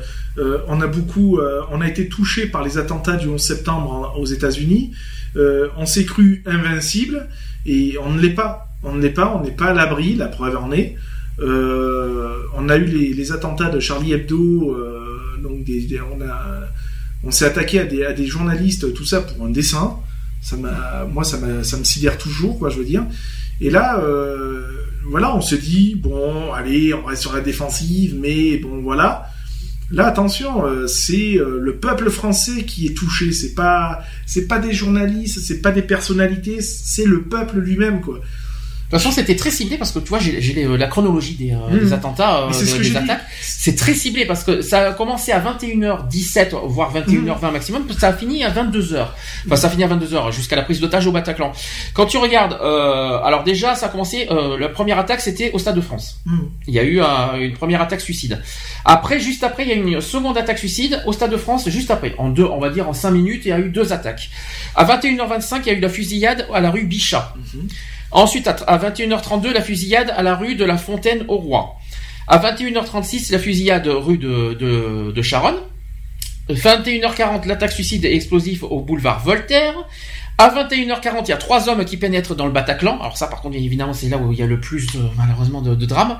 on 0.69 0.79
a 0.79 0.87
beaucoup, 0.87 1.39
on 1.71 1.81
a 1.81 1.87
été 1.89 2.07
touché 2.07 2.47
par 2.47 2.63
les 2.63 2.77
attentats 2.77 3.17
du 3.17 3.27
11 3.27 3.39
septembre 3.39 4.15
aux 4.17 4.25
États-Unis. 4.25 4.91
On 5.35 5.85
s'est 5.85 6.05
cru 6.05 6.43
invincible 6.45 7.27
et 7.65 7.97
on 8.01 8.11
ne 8.11 8.21
l'est 8.21 8.35
pas. 8.35 8.69
On 8.83 8.93
ne 8.93 9.01
l'est 9.01 9.09
pas. 9.09 9.35
On 9.35 9.43
n'est 9.43 9.51
pas 9.51 9.67
à 9.67 9.73
l'abri. 9.73 10.15
La 10.15 10.27
preuve 10.27 10.57
en 10.57 10.71
est. 10.71 10.95
on 11.39 12.69
a 12.69 12.77
eu 12.77 12.85
les, 12.85 13.31
attentats 13.31 13.69
de 13.69 13.79
Charlie 13.79 14.13
Hebdo. 14.13 14.77
donc 15.41 15.63
des, 15.63 15.99
on 16.01 16.21
a, 16.21 16.67
on 17.23 17.31
s'est 17.31 17.45
attaqué 17.45 17.79
à 17.79 17.85
des, 17.85 18.13
des 18.15 18.25
journalistes, 18.25 18.93
tout 18.93 19.05
ça 19.05 19.21
pour 19.21 19.45
un 19.45 19.49
dessin 19.49 19.97
ça 20.43 20.57
moi, 21.11 21.23
ça, 21.23 21.37
ça 21.63 21.77
me 21.77 21.83
sidère 21.83 22.17
toujours, 22.17 22.59
quoi, 22.59 22.69
je 22.69 22.77
veux 22.77 22.85
dire. 22.85 23.05
Et 23.61 23.69
là, 23.69 23.99
euh, 23.99 24.67
voilà, 25.05 25.35
on 25.35 25.41
se 25.41 25.55
dit, 25.55 25.95
bon, 25.95 26.51
allez, 26.51 26.93
on 26.93 27.05
reste 27.05 27.21
sur 27.21 27.33
la 27.33 27.41
défensive, 27.41 28.17
mais 28.19 28.57
bon, 28.57 28.81
voilà. 28.81 29.29
Là, 29.93 30.07
attention, 30.07 30.65
euh, 30.65 30.87
c'est 30.87 31.37
euh, 31.37 31.59
le 31.61 31.75
peuple 31.75 32.09
français 32.09 32.63
qui 32.63 32.87
est 32.87 32.97
touché. 32.97 33.31
C'est 33.31 33.53
pas, 33.53 34.01
c'est 34.25 34.47
pas 34.47 34.57
des 34.57 34.73
journalistes, 34.73 35.39
c'est 35.39 35.61
pas 35.61 35.71
des 35.71 35.83
personnalités, 35.83 36.61
c'est 36.61 37.05
le 37.05 37.21
peuple 37.21 37.59
lui-même, 37.59 38.01
quoi. 38.01 38.19
De 38.89 38.97
toute 38.97 39.03
façon, 39.03 39.15
c'était 39.15 39.35
très 39.35 39.49
ciblé 39.49 39.77
parce 39.77 39.91
que 39.91 39.97
tu 39.97 40.09
vois, 40.09 40.19
j'ai 40.19 40.65
euh, 40.65 40.77
la 40.77 40.85
chronologie 40.85 41.33
des, 41.33 41.51
euh, 41.51 41.79
des 41.79 41.89
mmh. 41.89 41.93
attentats, 41.93 42.43
euh, 42.43 42.79
des 42.79 42.95
attaques. 42.95 43.23
C'est 43.41 43.75
très 43.75 43.95
ciblé 43.95 44.25
parce 44.25 44.43
que 44.43 44.61
ça 44.61 44.89
a 44.89 44.93
commencé 44.93 45.31
à 45.31 45.39
21h17, 45.39 46.55
voire 46.67 46.93
21h20 46.93 47.49
mmh. 47.49 47.51
maximum, 47.51 47.85
ça 47.97 48.09
a 48.09 48.13
fini 48.13 48.43
à 48.43 48.51
22h. 48.51 49.07
Enfin, 49.47 49.55
ça 49.55 49.67
a 49.67 49.69
fini 49.71 49.83
à 49.83 49.87
22h 49.87 50.31
jusqu'à 50.31 50.55
la 50.55 50.61
prise 50.61 50.79
d'otage 50.79 51.07
au 51.07 51.11
Bataclan. 51.11 51.53
Quand 51.93 52.05
tu 52.05 52.17
regardes, 52.17 52.53
euh, 52.61 53.19
alors 53.23 53.43
déjà, 53.43 53.73
ça 53.73 53.87
a 53.87 53.89
commencé. 53.89 54.27
Euh, 54.29 54.59
la 54.59 54.69
première 54.69 54.99
attaque, 54.99 55.21
c'était 55.21 55.51
au 55.53 55.59
Stade 55.59 55.75
de 55.75 55.81
France. 55.81 56.19
Mmh. 56.25 56.39
Il 56.67 56.73
y 56.75 56.79
a 56.79 56.83
eu 56.83 57.01
une 57.43 57.53
première 57.53 57.81
attaque 57.81 58.01
suicide. 58.01 58.41
Après, 58.85 59.19
juste 59.19 59.43
après, 59.43 59.63
il 59.63 59.69
y 59.69 59.71
a 59.71 59.75
eu 59.75 59.81
une 59.81 60.01
seconde 60.01 60.37
attaque 60.37 60.59
suicide 60.59 61.01
au 61.07 61.13
Stade 61.13 61.31
de 61.31 61.37
France. 61.37 61.67
Juste 61.69 61.89
après, 61.89 62.13
en 62.19 62.29
deux, 62.29 62.45
on 62.45 62.59
va 62.59 62.69
dire 62.69 62.87
en 62.87 62.93
5 62.93 63.09
minutes, 63.11 63.41
il 63.45 63.49
y 63.49 63.51
a 63.53 63.59
eu 63.59 63.69
deux 63.69 63.91
attaques. 63.91 64.29
À 64.75 64.85
21h25, 64.85 65.61
il 65.61 65.67
y 65.67 65.69
a 65.71 65.73
eu 65.73 65.79
la 65.79 65.89
fusillade 65.89 66.47
à 66.53 66.61
la 66.61 66.69
rue 66.69 66.83
Bichat. 66.83 67.33
Ensuite, 68.13 68.47
à 68.47 68.77
21h32, 68.77 69.51
la 69.51 69.61
fusillade 69.61 70.13
à 70.15 70.21
la 70.21 70.35
rue 70.35 70.55
de 70.55 70.63
la 70.63 70.77
Fontaine 70.77 71.25
au 71.27 71.37
Roi. 71.37 71.75
À 72.27 72.37
21h36, 72.37 73.31
la 73.31 73.39
fusillade 73.39 73.87
rue 73.87 74.17
de, 74.17 74.53
de, 74.53 75.11
de 75.11 75.21
Charonne. 75.21 75.57
21h40, 76.49 77.47
l'attaque 77.47 77.71
suicide 77.71 78.05
explosif 78.05 78.63
au 78.63 78.81
boulevard 78.81 79.23
Voltaire. 79.23 79.73
À 80.37 80.49
21h40, 80.49 81.23
il 81.25 81.29
y 81.29 81.31
a 81.31 81.37
trois 81.37 81.69
hommes 81.69 81.85
qui 81.85 81.97
pénètrent 81.97 82.35
dans 82.35 82.45
le 82.45 82.51
Bataclan. 82.51 82.99
Alors 82.99 83.17
ça, 83.17 83.27
par 83.27 83.41
contre, 83.41 83.55
évidemment, 83.55 83.93
c'est 83.93 84.09
là 84.09 84.17
où 84.17 84.31
il 84.31 84.39
y 84.39 84.43
a 84.43 84.47
le 84.47 84.59
plus, 84.59 84.87
malheureusement, 85.17 85.61
de, 85.61 85.75
de 85.75 85.85
drames. 85.85 86.17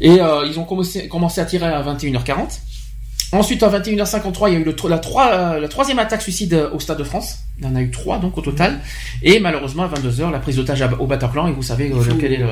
Et 0.00 0.20
euh, 0.20 0.46
ils 0.46 0.58
ont 0.58 0.64
commencé 0.64 1.40
à 1.40 1.44
tirer 1.44 1.66
à 1.66 1.82
21h40. 1.82 2.60
Ensuite, 3.32 3.62
à 3.62 3.68
21h53, 3.68 4.48
il 4.48 4.54
y 4.54 4.56
a 4.56 4.58
eu 4.58 4.64
le, 4.64 4.74
la, 4.88 5.60
la, 5.60 5.68
troisième 5.68 5.98
attaque 6.00 6.22
suicide 6.22 6.68
au 6.72 6.80
Stade 6.80 6.98
de 6.98 7.04
France. 7.04 7.38
Il 7.58 7.64
y 7.64 7.68
en 7.68 7.76
a 7.76 7.82
eu 7.82 7.90
trois, 7.90 8.18
donc, 8.18 8.36
au 8.36 8.40
total. 8.40 8.80
Et 9.22 9.38
malheureusement, 9.38 9.84
à 9.84 9.88
22h, 9.88 10.32
la 10.32 10.40
prise 10.40 10.56
d'otage 10.56 10.84
au 10.98 11.06
Bataclan, 11.06 11.46
et 11.46 11.52
vous 11.52 11.62
savez 11.62 11.92
euh, 11.92 12.02
quel 12.18 12.32
est 12.32 12.38
le... 12.38 12.48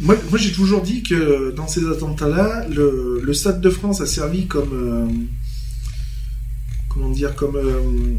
Moi, 0.00 0.14
moi 0.30 0.38
j'ai 0.38 0.52
toujours 0.52 0.82
dit 0.82 1.02
que 1.02 1.52
dans 1.56 1.66
ces 1.66 1.88
attentats-là, 1.88 2.66
le, 2.68 3.20
le, 3.24 3.34
Stade 3.34 3.60
de 3.60 3.70
France 3.70 4.00
a 4.00 4.06
servi 4.06 4.46
comme... 4.46 4.72
Euh, 4.72 5.06
comment 6.88 7.08
dire 7.08 7.34
Comme... 7.34 7.56
Euh, 7.56 8.14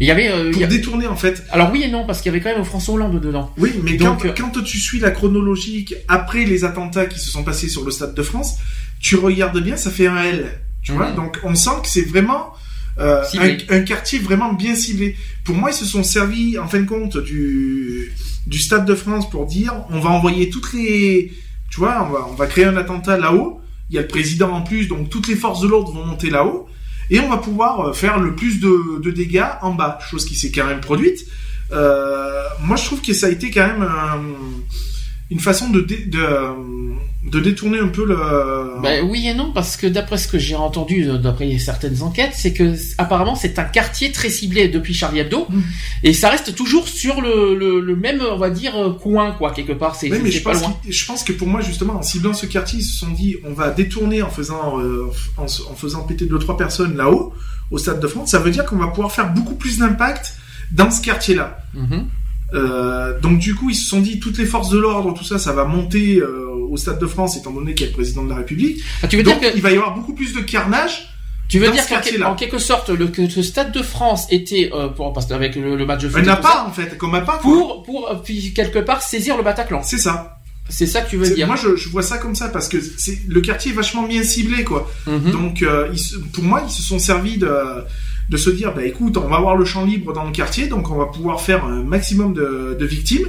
il 0.00 0.08
y 0.08 0.10
avait 0.10 0.50
pour 0.50 0.66
détourner 0.66 1.06
en 1.06 1.14
fait. 1.14 1.44
Alors 1.52 1.70
oui 1.72 1.82
et 1.84 1.90
non 1.90 2.04
parce 2.04 2.20
qu'il 2.20 2.32
y 2.32 2.34
avait 2.34 2.42
quand 2.42 2.52
même 2.52 2.64
François 2.64 2.94
Hollande 2.94 3.20
dedans. 3.20 3.52
Oui, 3.58 3.72
mais 3.84 3.96
quand, 3.96 4.18
quand, 4.36 4.62
tu 4.62 4.78
suis 4.78 4.98
la 4.98 5.12
chronologique 5.12 5.94
après 6.08 6.44
les 6.44 6.64
attentats 6.64 7.06
qui 7.06 7.20
se 7.20 7.30
sont 7.30 7.44
passés 7.44 7.68
sur 7.68 7.84
le 7.84 7.92
Stade 7.92 8.14
de 8.14 8.22
France, 8.22 8.56
tu 9.04 9.16
regardes 9.16 9.62
bien, 9.62 9.76
ça 9.76 9.90
fait 9.90 10.06
un 10.06 10.22
L. 10.22 10.58
Tu 10.82 10.92
vois, 10.92 11.10
donc 11.10 11.38
on 11.44 11.54
sent 11.54 11.78
que 11.82 11.88
c'est 11.88 12.08
vraiment 12.08 12.54
euh, 12.98 13.22
un, 13.68 13.80
quartier 13.80 14.18
vraiment 14.18 14.54
bien 14.54 14.74
ciblé. 14.74 15.14
Pour 15.44 15.56
moi, 15.56 15.70
ils 15.70 15.74
se 15.74 15.84
sont 15.84 16.02
servis 16.02 16.58
en 16.58 16.66
fin 16.68 16.80
de 16.80 16.86
compte 16.86 17.18
du 17.18 18.10
du 18.46 18.58
Stade 18.58 18.86
de 18.86 18.94
France 18.94 19.28
pour 19.28 19.44
dire 19.44 19.74
on 19.90 20.00
va 20.00 20.08
envoyer 20.08 20.48
toutes 20.48 20.72
les, 20.72 21.34
tu 21.70 21.80
vois, 21.80 22.06
on 22.08 22.12
va 22.12 22.26
on 22.30 22.34
va 22.34 22.46
créer 22.46 22.64
un 22.64 22.78
attentat 22.78 23.18
là-haut. 23.18 23.60
Il 23.90 23.96
y 23.96 23.98
a 23.98 24.02
le 24.02 24.08
président 24.08 24.50
en 24.52 24.62
plus, 24.62 24.88
donc 24.88 25.10
toutes 25.10 25.28
les 25.28 25.36
forces 25.36 25.60
de 25.60 25.68
l'ordre 25.68 25.92
vont 25.92 26.06
monter 26.06 26.30
là-haut 26.30 26.66
et 27.10 27.20
on 27.20 27.28
va 27.28 27.36
pouvoir 27.36 27.80
euh, 27.80 27.92
faire 27.92 28.18
le 28.18 28.34
plus 28.34 28.58
de, 28.58 29.02
de 29.02 29.10
dégâts 29.10 29.44
en 29.60 29.74
bas, 29.74 29.98
chose 30.10 30.24
qui 30.24 30.34
s'est 30.34 30.50
quand 30.50 30.64
même 30.64 30.80
produite. 30.80 31.26
Euh, 31.72 32.42
moi, 32.62 32.76
je 32.76 32.84
trouve 32.86 33.02
que 33.02 33.12
ça 33.12 33.26
a 33.26 33.30
été 33.30 33.50
quand 33.50 33.66
même 33.66 33.82
un 33.82 34.22
une 35.30 35.40
façon 35.40 35.70
de, 35.70 35.80
de, 35.80 36.18
de, 37.30 37.40
détourner 37.40 37.78
un 37.78 37.88
peu 37.88 38.04
le. 38.04 38.16
Ben 38.82 39.04
oui 39.08 39.26
et 39.26 39.34
non 39.34 39.52
parce 39.52 39.76
que 39.76 39.86
d'après 39.86 40.18
ce 40.18 40.28
que 40.28 40.38
j'ai 40.38 40.54
entendu 40.54 41.06
d'après 41.18 41.58
certaines 41.58 42.02
enquêtes, 42.02 42.32
c'est 42.34 42.52
que 42.52 42.74
apparemment 42.98 43.34
c'est 43.34 43.58
un 43.58 43.64
quartier 43.64 44.12
très 44.12 44.28
ciblé 44.28 44.68
depuis 44.68 44.92
Charlie 44.92 45.20
Hebdo 45.20 45.46
mm. 45.48 45.60
et 46.02 46.12
ça 46.12 46.28
reste 46.28 46.54
toujours 46.54 46.88
sur 46.88 47.22
le, 47.22 47.54
le, 47.80 47.96
même 47.96 48.20
on 48.20 48.36
va 48.36 48.50
dire 48.50 48.74
coin 49.00 49.32
quoi 49.32 49.52
quelque 49.52 49.72
part. 49.72 49.96
C'est 49.96 50.10
mais 50.10 50.30
je 50.30 50.42
pas 50.42 50.52
pense 50.52 50.62
loin. 50.62 50.76
Je 50.88 51.06
pense 51.06 51.24
que 51.24 51.32
pour 51.32 51.48
moi 51.48 51.62
justement 51.62 51.94
en 51.94 52.02
ciblant 52.02 52.34
ce 52.34 52.46
quartier 52.46 52.80
ils 52.80 52.84
se 52.84 52.98
sont 52.98 53.10
dit 53.10 53.36
on 53.44 53.54
va 53.54 53.70
détourner 53.70 54.22
en 54.22 54.30
faisant 54.30 54.78
euh, 54.80 55.10
en, 55.38 55.44
en, 55.44 55.74
faisant 55.74 56.02
péter 56.02 56.26
deux 56.26 56.38
trois 56.38 56.56
personnes 56.58 56.96
là-haut 56.96 57.32
au 57.70 57.78
stade 57.78 58.00
de 58.00 58.06
France. 58.06 58.30
Ça 58.30 58.38
veut 58.38 58.50
dire 58.50 58.66
qu'on 58.66 58.76
va 58.76 58.88
pouvoir 58.88 59.10
faire 59.10 59.32
beaucoup 59.32 59.54
plus 59.54 59.78
d'impact 59.78 60.36
dans 60.70 60.90
ce 60.90 61.00
quartier 61.00 61.34
là. 61.34 61.58
Mm-hmm. 62.54 62.60
Euh, 62.60 63.20
donc 63.20 63.38
du 63.38 63.54
coup, 63.54 63.70
ils 63.70 63.76
se 63.76 63.88
sont 63.88 64.00
dit 64.00 64.20
toutes 64.20 64.38
les 64.38 64.46
forces 64.46 64.70
de 64.70 64.78
l'ordre, 64.78 65.12
tout 65.14 65.24
ça, 65.24 65.38
ça 65.38 65.52
va 65.52 65.64
monter 65.64 66.18
euh, 66.18 66.48
au 66.70 66.76
Stade 66.76 67.00
de 67.00 67.06
France, 67.06 67.36
étant 67.36 67.50
donné 67.50 67.74
qu'il 67.74 67.86
y 67.86 67.88
a 67.88 67.90
le 67.90 67.96
président 67.96 68.24
de 68.24 68.30
la 68.30 68.36
République. 68.36 68.80
Ah, 69.02 69.08
tu 69.08 69.16
veux 69.16 69.22
donc, 69.22 69.40
dire 69.40 69.52
qu'il 69.52 69.62
va 69.62 69.70
y 69.70 69.76
avoir 69.76 69.94
beaucoup 69.94 70.14
plus 70.14 70.34
de 70.34 70.40
carnage. 70.40 71.14
Tu 71.48 71.58
veux 71.58 71.70
dire 71.70 71.84
qu'en 71.86 72.34
quelque 72.34 72.58
sorte, 72.58 72.88
le, 72.88 73.08
que 73.08 73.28
ce 73.28 73.42
Stade 73.42 73.72
de 73.72 73.82
France 73.82 74.26
était 74.30 74.70
euh, 74.72 74.88
pour 74.88 75.12
parce 75.12 75.30
avec 75.30 75.56
le, 75.56 75.84
match 75.84 76.02
de 76.02 76.08
foot. 76.08 76.18
Elle 76.20 76.26
n'a 76.26 76.36
pas 76.36 76.64
en 76.66 76.72
fait, 76.72 76.96
comme 76.96 77.12
pas. 77.24 77.38
Pour 77.38 77.82
pour 77.82 78.10
euh, 78.10 78.16
quelque 78.54 78.78
part 78.78 79.02
saisir 79.02 79.36
le 79.36 79.42
Bataclan. 79.42 79.82
C'est 79.82 79.98
ça. 79.98 80.38
C'est 80.70 80.86
ça 80.86 81.02
que 81.02 81.10
tu 81.10 81.18
veux 81.18 81.28
dire. 81.28 81.46
Moi, 81.46 81.56
je, 81.56 81.76
je, 81.76 81.90
vois 81.90 82.02
ça 82.02 82.16
comme 82.16 82.34
ça 82.34 82.48
parce 82.48 82.68
que 82.68 82.78
c'est 82.80 83.20
le 83.28 83.40
quartier 83.42 83.72
est 83.72 83.74
vachement 83.74 84.04
bien 84.04 84.22
ciblé, 84.22 84.64
quoi. 84.64 84.90
Mhm. 85.06 85.30
Donc, 85.30 85.62
euh, 85.62 85.92
pour 86.32 86.42
moi, 86.42 86.62
ils 86.66 86.72
se 86.72 86.82
sont 86.82 86.98
servis 86.98 87.36
de 87.36 87.48
de 88.28 88.36
se 88.36 88.50
dire, 88.50 88.72
bah 88.74 88.84
écoute, 88.84 89.16
on 89.16 89.28
va 89.28 89.36
avoir 89.36 89.56
le 89.56 89.64
champ 89.64 89.84
libre 89.84 90.12
dans 90.12 90.24
le 90.24 90.32
quartier, 90.32 90.66
donc 90.66 90.90
on 90.90 90.96
va 90.96 91.06
pouvoir 91.06 91.40
faire 91.40 91.64
un 91.64 91.82
maximum 91.82 92.32
de, 92.32 92.76
de 92.78 92.86
victimes 92.86 93.28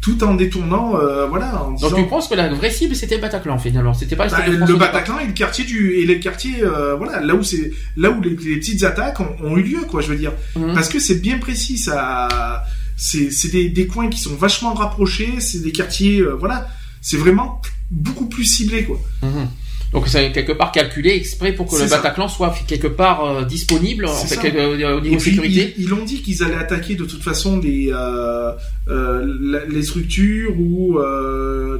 tout 0.00 0.22
en 0.22 0.34
détournant, 0.34 0.96
euh, 0.96 1.26
voilà. 1.26 1.64
En 1.64 1.72
disant... 1.72 1.90
Donc 1.90 1.98
tu 1.98 2.06
penses 2.06 2.28
que 2.28 2.34
la 2.34 2.52
vraie 2.52 2.70
cible 2.70 2.94
c'était 2.94 3.16
le 3.16 3.22
Bataclan 3.22 3.58
finalement, 3.58 3.92
c'était 3.92 4.14
pas 4.14 4.28
bah, 4.28 4.46
le, 4.46 4.76
Bataclan 4.76 5.18
et 5.18 5.26
le 5.26 5.32
quartier 5.32 5.64
du 5.64 5.94
et 5.94 6.06
les 6.06 6.20
quartiers, 6.20 6.62
euh, 6.62 6.94
voilà, 6.94 7.20
là 7.20 7.34
où 7.34 7.42
c'est 7.42 7.72
là 7.96 8.10
où 8.10 8.20
les, 8.20 8.30
petites 8.30 8.84
attaques 8.84 9.18
ont, 9.20 9.56
eu 9.56 9.62
lieu, 9.62 9.80
quoi, 9.88 10.02
je 10.02 10.08
veux 10.08 10.16
dire, 10.16 10.32
mhm. 10.54 10.74
parce 10.74 10.88
que 10.88 11.00
c'est 11.00 11.20
bien 11.20 11.38
précis, 11.38 11.78
ça, 11.78 12.62
c'est 12.96 13.30
c'est 13.30 13.48
des, 13.48 13.68
des 13.68 13.86
coins 13.86 14.08
qui 14.08 14.20
sont 14.20 14.36
vachement 14.36 14.74
rapprochés, 14.74 15.40
c'est 15.40 15.62
des 15.62 15.72
quartiers, 15.72 16.20
euh, 16.20 16.34
voilà, 16.34 16.68
c'est 17.00 17.16
vraiment 17.16 17.60
beaucoup 17.90 18.26
plus 18.26 18.44
ciblé, 18.44 18.84
quoi. 18.84 19.00
Mhm. 19.22 19.48
Donc 19.92 20.08
c'est 20.08 20.32
quelque 20.32 20.52
part 20.52 20.72
calculé 20.72 21.10
exprès 21.10 21.52
pour 21.52 21.66
que 21.66 21.76
le 21.76 21.88
Bataclan 21.88 22.28
soit 22.28 22.54
quelque 22.66 22.88
part 22.88 23.24
euh, 23.24 23.44
disponible 23.44 24.06
en 24.06 24.14
fait, 24.14 24.54
euh, 24.54 24.96
au 24.96 25.00
niveau 25.00 25.18
sécurité. 25.18 25.74
Ils 25.78 25.88
l'ont 25.88 26.04
dit 26.04 26.22
qu'ils 26.22 26.42
allaient 26.42 26.56
attaquer 26.56 26.96
de 26.96 27.04
toute 27.04 27.22
façon 27.22 27.60
les 27.60 27.90
euh, 27.92 28.52
les 29.68 29.82
structures 29.82 30.58
ou 30.58 30.98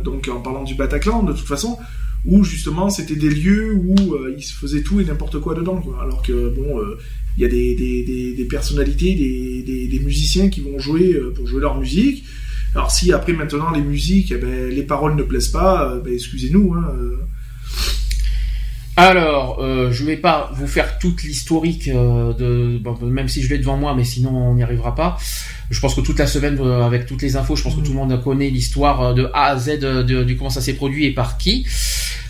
donc 0.03 0.29
en 0.29 0.41
parlant 0.41 0.65
du 0.65 0.75
Bataclan 0.75 1.23
de 1.23 1.33
toute 1.33 1.47
façon 1.47 1.79
où 2.25 2.43
justement 2.43 2.91
c'était 2.91 3.17
des 3.17 3.31
lieux 3.31 3.75
où 3.75 3.95
il 4.37 4.43
se 4.43 4.55
faisait 4.55 4.83
tout 4.83 5.01
et 5.01 5.05
n'importe 5.05 5.41
quoi 5.41 5.55
dedans 5.55 5.81
quoi. 5.81 6.01
alors 6.03 6.23
que 6.23 6.49
bon 6.49 6.81
il 7.37 7.43
y 7.43 7.45
a 7.45 7.49
des, 7.49 7.75
des, 7.75 8.03
des, 8.03 8.33
des 8.33 8.45
personnalités 8.45 9.15
des, 9.15 9.87
des, 9.89 9.99
musiciens 10.01 10.49
qui 10.49 10.61
vont 10.61 10.79
jouer 10.79 11.15
pour 11.35 11.47
jouer 11.47 11.61
leur 11.61 11.79
musique 11.79 12.25
alors 12.75 12.91
si 12.91 13.13
après 13.13 13.33
maintenant 13.33 13.71
les 13.71 13.83
musiques 13.83 14.33
eh 14.33 14.39
ben, 14.39 14.71
les 14.71 14.83
paroles 14.83 15.15
ne 15.15 15.23
plaisent 15.23 15.49
pas 15.49 15.97
ben, 16.05 16.13
excusez-nous 16.13 16.75
hein, 16.75 16.93
Alors, 18.99 19.59
euh, 19.61 19.93
je 19.93 20.05
vais 20.05 20.17
pas 20.17 20.51
vous 20.55 20.67
faire 20.67 20.99
toute 20.99 21.23
l'historique 21.23 21.89
euh, 21.89 22.33
de, 22.33 22.81
même 23.05 23.29
si 23.29 23.43
je 23.43 23.51
l'ai 23.51 23.59
devant 23.59 23.77
moi, 23.77 23.95
mais 23.95 24.05
sinon 24.05 24.31
on 24.31 24.55
n'y 24.55 24.63
arrivera 24.63 24.95
pas. 24.95 25.19
Je 25.71 25.79
pense 25.81 25.95
que 25.95 26.01
toute 26.01 26.19
la 26.19 26.27
semaine, 26.27 26.59
euh, 26.59 26.83
avec 26.83 27.05
toutes 27.05 27.21
les 27.21 27.37
infos, 27.37 27.57
je 27.57 27.63
pense 27.63 27.75
que 27.75 27.83
tout 27.83 27.93
le 27.93 27.99
monde 27.99 28.23
connaît 28.25 28.49
l'histoire 28.49 29.13
de 29.13 29.29
A 29.35 29.49
à 29.49 29.59
Z 29.59 29.81
de, 29.81 30.33
comment 30.33 30.49
ça 30.49 30.63
s'est 30.63 30.73
produit 30.73 31.05
et 31.05 31.13
par 31.13 31.37
qui. 31.37 31.67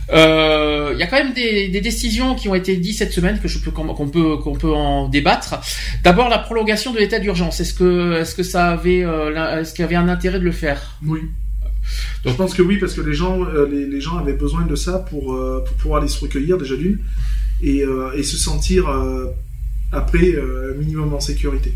Il 0.08 0.98
y 0.98 1.02
a 1.02 1.06
quand 1.06 1.18
même 1.18 1.34
des, 1.34 1.68
décisions 1.80 2.34
qui 2.34 2.48
ont 2.48 2.54
été 2.56 2.76
dites 2.76 2.98
cette 2.98 3.12
semaine 3.12 3.38
que 3.38 3.46
je 3.46 3.60
peux 3.60 3.70
qu'on 3.70 4.08
peut 4.08 4.36
qu'on 4.38 4.54
peut 4.54 4.72
en 4.72 5.08
débattre. 5.08 5.60
D'abord 6.02 6.28
la 6.28 6.38
prolongation 6.38 6.92
de 6.92 6.98
l'état 6.98 7.20
d'urgence. 7.20 7.60
Est-ce 7.60 7.74
que 7.74 8.20
est-ce 8.20 8.34
que 8.34 8.42
ça 8.42 8.70
avait 8.70 9.04
est-ce 9.60 9.72
qu'il 9.72 9.82
y 9.82 9.84
avait 9.84 9.96
un 9.96 10.08
intérêt 10.08 10.40
de 10.40 10.44
le 10.44 10.52
faire? 10.52 10.98
Oui. 11.04 11.20
Donc, 12.24 12.32
je 12.32 12.38
pense 12.38 12.54
que 12.54 12.62
oui, 12.62 12.78
parce 12.78 12.94
que 12.94 13.00
les 13.00 13.14
gens, 13.14 13.44
euh, 13.44 13.66
les, 13.66 14.00
gens 14.00 14.18
avaient 14.18 14.32
besoin 14.32 14.66
de 14.66 14.74
ça 14.74 14.98
pour, 14.98 15.34
euh, 15.34 15.62
pour 15.64 15.76
pouvoir 15.76 16.00
aller 16.00 16.08
se 16.08 16.20
recueillir 16.20 16.58
déjà 16.58 16.76
d'une 16.76 16.98
et, 17.62 17.82
euh, 17.82 18.12
et, 18.16 18.22
se 18.22 18.36
sentir 18.36 18.86
après 19.92 20.34
minimum 20.78 21.14
en 21.14 21.20
sécurité. 21.20 21.72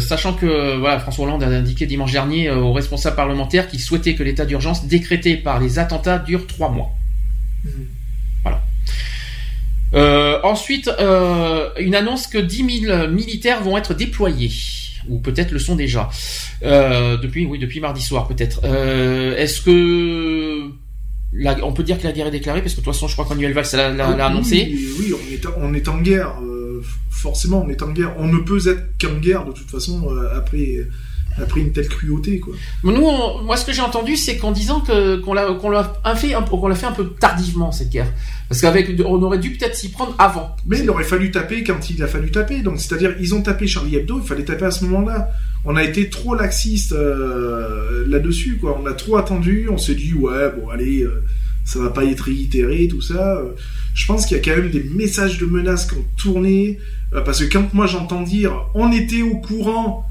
sachant 0.00 0.34
que 0.34 0.76
voilà, 0.78 0.98
François 0.98 1.26
Hollande 1.26 1.42
a 1.42 1.46
indiqué 1.46 1.86
dimanche 1.86 2.12
dernier 2.12 2.50
aux 2.50 2.72
responsables 2.72 3.16
parlementaires 3.16 3.68
qu'il 3.68 3.80
souhaitait 3.80 4.14
que 4.14 4.22
l'état 4.22 4.44
d'urgence 4.44 4.86
décrété 4.86 5.36
par 5.36 5.60
les 5.60 5.78
attentats 5.78 6.18
dure 6.18 6.46
trois 6.46 6.70
mois. 6.70 6.90
Mhm. 7.64 7.86
Voilà. 8.42 10.40
ensuite, 10.44 10.90
une 11.78 11.94
annonce 11.94 12.26
que 12.26 12.38
10 12.38 12.82
000 12.86 13.08
militaires 13.08 13.62
vont 13.62 13.78
être 13.78 13.94
déployés 13.94 14.50
ou 15.08 15.18
peut-être 15.18 15.50
le 15.52 15.58
sont 15.58 15.76
déjà 15.76 16.08
euh, 16.62 17.16
depuis 17.16 17.46
oui 17.46 17.58
depuis 17.58 17.80
mardi 17.80 18.02
soir 18.02 18.28
peut-être. 18.28 18.60
Euh, 18.64 19.36
est-ce 19.36 19.60
que 19.60 20.70
on 21.62 21.72
peut 21.72 21.82
dire 21.82 21.98
que 21.98 22.04
la 22.04 22.12
guerre 22.12 22.28
est 22.28 22.32
déclarée? 22.32 22.62
Parce 22.62 22.74
que 22.74 22.80
de 22.80 22.84
toute 22.84 22.94
façon 22.94 23.08
je 23.08 23.12
crois 23.14 23.26
qu'Annuel 23.26 23.52
Valls 23.52 23.66
l'a, 23.72 23.94
ah 23.98 24.26
annoncé. 24.26 24.74
Oui, 24.98 25.12
on 25.12 25.32
est 25.32 25.46
on 25.60 25.74
est 25.74 25.88
en 25.88 26.00
guerre. 26.00 26.34
Euh, 26.42 26.82
forcément 27.10 27.64
on 27.66 27.68
est 27.68 27.82
en 27.82 27.92
guerre. 27.92 28.14
On 28.18 28.28
ne 28.28 28.38
peut 28.38 28.68
être 28.68 28.98
qu'en 29.00 29.18
guerre 29.18 29.44
de 29.44 29.52
toute 29.52 29.70
façon 29.70 30.08
après 30.34 30.86
après 31.40 31.60
une 31.60 31.72
telle 31.72 31.88
cruauté 31.88 32.40
quoi. 32.40 32.54
Nous, 32.84 32.92
moi 32.92 33.56
ce 33.56 33.64
que 33.64 33.72
j'ai 33.72 33.82
entendu 33.82 34.16
c'est 34.16 34.36
qu'en 34.36 34.52
disant 34.52 34.80
que 34.80 35.16
qu'on 35.16 35.34
l'a 35.34 35.52
qu'on 35.54 35.70
l'a 35.70 35.92
fait 36.16 36.34
qu'on 36.50 36.68
l'a 36.68 36.74
fait 36.74 36.86
un 36.86 36.92
peu 36.92 37.10
tardivement 37.20 37.72
cette 37.72 37.90
guerre. 37.90 38.12
Parce 38.48 38.62
qu'avec, 38.62 38.90
on 39.04 39.22
aurait 39.22 39.38
dû 39.38 39.52
peut-être 39.52 39.76
s'y 39.76 39.90
prendre 39.90 40.14
avant. 40.18 40.56
Mais 40.66 40.80
il 40.80 40.88
aurait 40.88 41.04
fallu 41.04 41.30
taper 41.30 41.62
quand 41.64 41.90
il 41.90 42.02
a 42.02 42.06
fallu 42.06 42.30
taper. 42.30 42.62
Donc, 42.62 42.80
c'est-à-dire, 42.80 43.14
ils 43.20 43.34
ont 43.34 43.42
tapé 43.42 43.66
Charlie 43.66 43.96
Hebdo, 43.96 44.20
il 44.22 44.26
fallait 44.26 44.44
taper 44.44 44.64
à 44.64 44.70
ce 44.70 44.84
moment-là. 44.86 45.30
On 45.66 45.76
a 45.76 45.84
été 45.84 46.08
trop 46.08 46.34
laxiste 46.34 46.92
euh, 46.92 48.06
là-dessus, 48.08 48.56
quoi. 48.56 48.80
On 48.82 48.86
a 48.86 48.94
trop 48.94 49.18
attendu. 49.18 49.68
On 49.70 49.76
s'est 49.76 49.94
dit, 49.94 50.14
ouais, 50.14 50.50
bon, 50.56 50.70
allez, 50.70 51.02
euh, 51.02 51.22
ça 51.64 51.78
va 51.78 51.90
pas 51.90 52.04
être 52.04 52.22
réitéré, 52.22 52.88
tout 52.88 53.02
ça. 53.02 53.42
Je 53.92 54.06
pense 54.06 54.24
qu'il 54.24 54.38
y 54.38 54.40
a 54.40 54.42
quand 54.42 54.56
même 54.56 54.70
des 54.70 54.84
messages 54.84 55.38
de 55.38 55.44
menaces 55.44 55.84
qui 55.84 55.98
ont 55.98 56.06
tourné. 56.16 56.78
Euh, 57.12 57.20
parce 57.20 57.44
que 57.44 57.52
quand 57.52 57.74
moi 57.74 57.86
j'entends 57.86 58.22
dire, 58.22 58.66
on 58.74 58.92
était 58.92 59.22
au 59.22 59.36
courant 59.36 60.06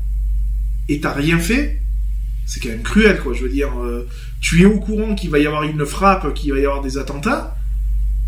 et 0.89 0.99
t'as 0.99 1.13
rien 1.13 1.39
fait, 1.39 1.81
c'est 2.45 2.59
quand 2.59 2.69
même 2.69 2.83
cruel, 2.83 3.19
quoi. 3.19 3.33
Je 3.33 3.43
veux 3.43 3.49
dire, 3.49 3.71
tu 4.39 4.61
es 4.61 4.65
au 4.65 4.79
courant 4.79 5.15
qu'il 5.15 5.29
va 5.29 5.39
y 5.39 5.45
avoir 5.45 5.63
une 5.63 5.85
frappe, 5.85 6.33
qu'il 6.33 6.53
va 6.53 6.59
y 6.59 6.65
avoir 6.65 6.81
des 6.81 6.97
attentats 6.97 7.57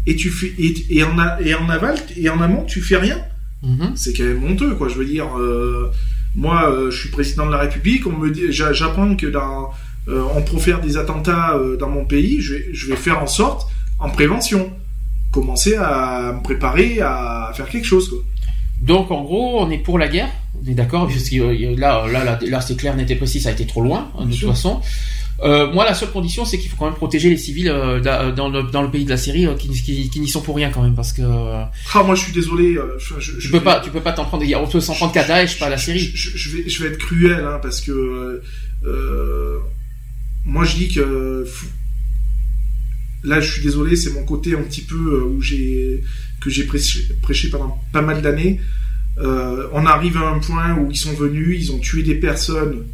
et 0.06 0.16
tu 0.16 0.30
fais 0.30 0.54
et, 0.58 1.04
en 1.04 1.18
et 1.40 1.54
en 1.54 1.70
aval 1.70 1.96
et 2.16 2.30
en 2.30 2.42
amont 2.42 2.64
tu 2.64 2.82
fais 2.82 2.98
rien. 2.98 3.20
Mhm. 3.62 3.92
C'est 3.96 4.14
quand 4.14 4.24
même 4.24 4.44
honteux 4.44 4.76
quoi. 4.76 4.88
Je 4.90 4.96
veux 4.96 5.06
dire, 5.06 5.38
euh, 5.38 5.92
moi 6.36 6.72
euh, 6.72 6.92
je 6.92 6.98
suis 6.98 7.10
président 7.10 7.46
de 7.46 7.52
la 7.52 7.60
République, 7.60 8.08
on 8.08 8.14
me 8.14 8.32
dit, 8.32 8.52
j'apprends 8.52 9.16
que 9.16 9.28
dans 9.28 9.72
euh, 10.08 10.24
on 10.36 10.42
profère 10.42 10.82
des 10.82 10.98
attentats 10.98 11.60
dans 11.80 11.90
mon 11.90 12.06
pays, 12.06 12.42
je 12.42 12.56
vais, 12.56 12.70
je 12.74 12.88
vais 12.88 12.96
faire 12.96 13.22
en 13.22 13.28
sorte 13.28 13.70
en 14.00 14.10
prévention, 14.10 14.72
commencer 15.32 15.76
à 15.76 16.34
me 16.38 16.42
préparer 16.42 17.02
à 17.02 17.52
faire 17.54 17.70
quelque 17.70 17.86
chose 17.86 18.10
quoi. 18.10 18.20
Donc 18.82 19.12
en 19.12 19.24
gros, 19.24 19.62
on 19.62 19.70
est 19.70 19.78
pour 19.78 20.00
la 20.00 20.08
guerre, 20.08 20.30
on 20.62 20.70
est 20.70 20.74
d'accord, 20.74 21.10
là, 21.10 22.08
là, 22.08 22.24
là, 22.24 22.40
là 22.42 22.62
c'est 22.62 22.78
clair, 22.78 22.96
n'était 22.96 23.16
précis, 23.16 23.42
ça 23.42 23.50
a 23.50 23.52
été 23.52 23.66
trop 23.66 23.82
loin, 23.82 24.12
de 24.20 24.32
toute 24.32 24.50
façon. 24.50 24.82
Euh, 25.42 25.72
moi, 25.72 25.86
la 25.86 25.94
seule 25.94 26.12
condition, 26.12 26.44
c'est 26.44 26.58
qu'il 26.58 26.70
faut 26.70 26.76
quand 26.76 26.86
même 26.86 26.96
protéger 26.96 27.30
les 27.30 27.38
civils 27.38 27.70
euh, 27.70 28.02
dans, 28.02 28.50
le, 28.50 28.64
dans, 28.64 28.82
le, 28.82 28.92
pays 28.92 29.06
de 29.06 29.10
la 29.10 29.18
Syrie 29.18 29.48
euh, 29.48 29.56
qui, 29.56 29.70
qui, 30.10 30.20
n'y 30.20 30.28
sont 30.28 30.42
pour 30.42 30.56
rien 30.56 30.70
quand 30.70 30.82
même, 30.82 30.96
parce 30.96 31.14
que. 31.14 31.22
Ah, 31.22 32.04
moi, 32.04 32.16
je 32.16 32.24
suis 32.24 32.34
désolé. 32.34 32.78
Je, 32.98 33.40
tu 33.40 33.50
peux 33.50 33.62
pas, 33.62 33.80
tu 33.80 33.90
peux 33.90 34.02
pas 34.02 34.12
t'en 34.12 34.26
prendre. 34.26 34.46
On 34.58 34.68
peut 34.68 34.82
s'en 34.82 34.94
prendre 34.94 35.14
qu'à 35.14 35.24
Daesh, 35.24 35.58
pas 35.58 35.68
à 35.68 35.70
la 35.70 35.78
Syrie. 35.78 36.12
Je, 36.14 36.58
vais, 36.58 36.70
je 36.70 36.84
vais 36.84 36.90
être 36.90 36.98
cruel, 36.98 37.46
hein, 37.46 37.60
parce 37.62 37.80
que 37.82 38.42
moi, 40.46 40.66
je 40.66 40.76
dis 40.76 40.90
que 40.90 41.46
là, 43.24 43.40
je 43.40 43.52
suis 43.52 43.62
désolé, 43.62 43.96
c'est 43.96 44.12
mon 44.12 44.26
côté 44.26 44.56
un 44.56 44.64
petit 44.64 44.82
peu 44.82 45.24
où 45.24 45.42
j'ai 45.42 46.04
que 46.42 46.50
j'ai 46.50 46.64
prêché, 46.64 47.50
pendant 47.50 47.82
pas 47.92 48.02
mal 48.02 48.22
d'années. 48.22 48.60
on 49.18 49.86
arrive 49.86 50.18
à 50.18 50.30
un 50.30 50.40
point 50.40 50.76
où 50.76 50.90
ils 50.90 50.98
sont 50.98 51.14
venus, 51.14 51.58
ils 51.60 51.72
ont 51.72 51.80
tué 51.80 52.04
des 52.04 52.16
personnes 52.16 52.86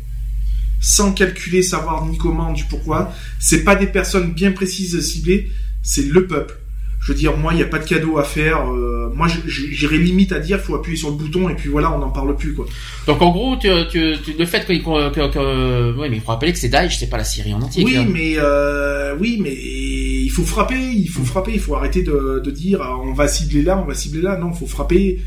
sans 0.82 1.14
calculer, 1.14 1.64
savoir 1.64 2.06
ni 2.06 2.18
comment, 2.18 2.54
du 2.54 2.64
pourquoi. 2.66 3.14
C'est 3.40 3.64
pas 3.64 3.76
des 3.76 3.88
personnes 3.88 4.34
bien 4.34 4.52
précises 4.52 5.00
ciblées, 5.02 5.50
c'est 5.82 6.06
le 6.06 6.28
peuple. 6.28 6.60
Je 7.06 7.11
veux 7.11 7.17
dire, 7.17 7.38
moi, 7.38 7.53
il 7.53 7.58
n'y 7.58 7.61
a 7.61 7.67
pas 7.67 7.77
de 7.77 7.85
cadeau 7.85 8.17
à 8.17 8.24
faire. 8.24 8.67
Euh, 8.72 9.11
moi, 9.14 9.27
j'irais 9.45 10.00
limite 10.00 10.32
à 10.32 10.40
dire, 10.40 10.59
faut 10.59 10.74
appuyer 10.74 10.98
sur 10.98 11.11
le 11.11 11.16
bouton 11.16 11.50
et 11.50 11.53
puis 11.53 11.69
voilà, 11.69 11.95
on 11.95 12.00
n'en 12.00 12.09
parle 12.09 12.35
plus, 12.35 12.56
quoi. 12.56 12.66
Donc, 13.06 13.22
en 13.22 13.30
gros, 13.30 13.56
tu, 13.58 13.67
le 13.67 14.45
fait 14.45 14.66
que, 14.66 14.74
que, 14.74 16.09
mais 16.09 16.17
il 16.17 16.22
faut 16.22 16.32
rappeler 16.32 16.51
que 16.51 16.58
c'est 16.58 16.69
Daesh, 16.69 16.98
c'est 16.98 17.09
pas 17.09 17.17
la 17.17 17.24
Syrie 17.24 17.53
en 17.53 17.61
entier. 17.61 17.84
Oui, 17.85 17.98
mais 18.11 18.34
euh, 18.38 19.16
oui, 19.19 19.40
mais 19.40 19.53
il 19.56 20.30
faut 20.30 20.43
frapper, 20.43 20.80
il 20.80 21.08
faut 21.08 21.24
frapper, 21.24 21.51
il 21.53 21.59
faut 21.59 21.75
arrêter 21.75 22.01
de, 22.01 22.42
de 22.43 22.51
dire, 22.51 22.82
on 23.03 23.14
va 23.14 23.27
cibler 23.27 23.61
là, 23.61 23.77
on 23.77 23.88
va 23.88 23.93
cibler 23.93 24.24
là. 24.24 24.38
Non, 24.38 24.50
il 24.51 24.58
faut 24.58 24.67
frapper. 24.67 25.19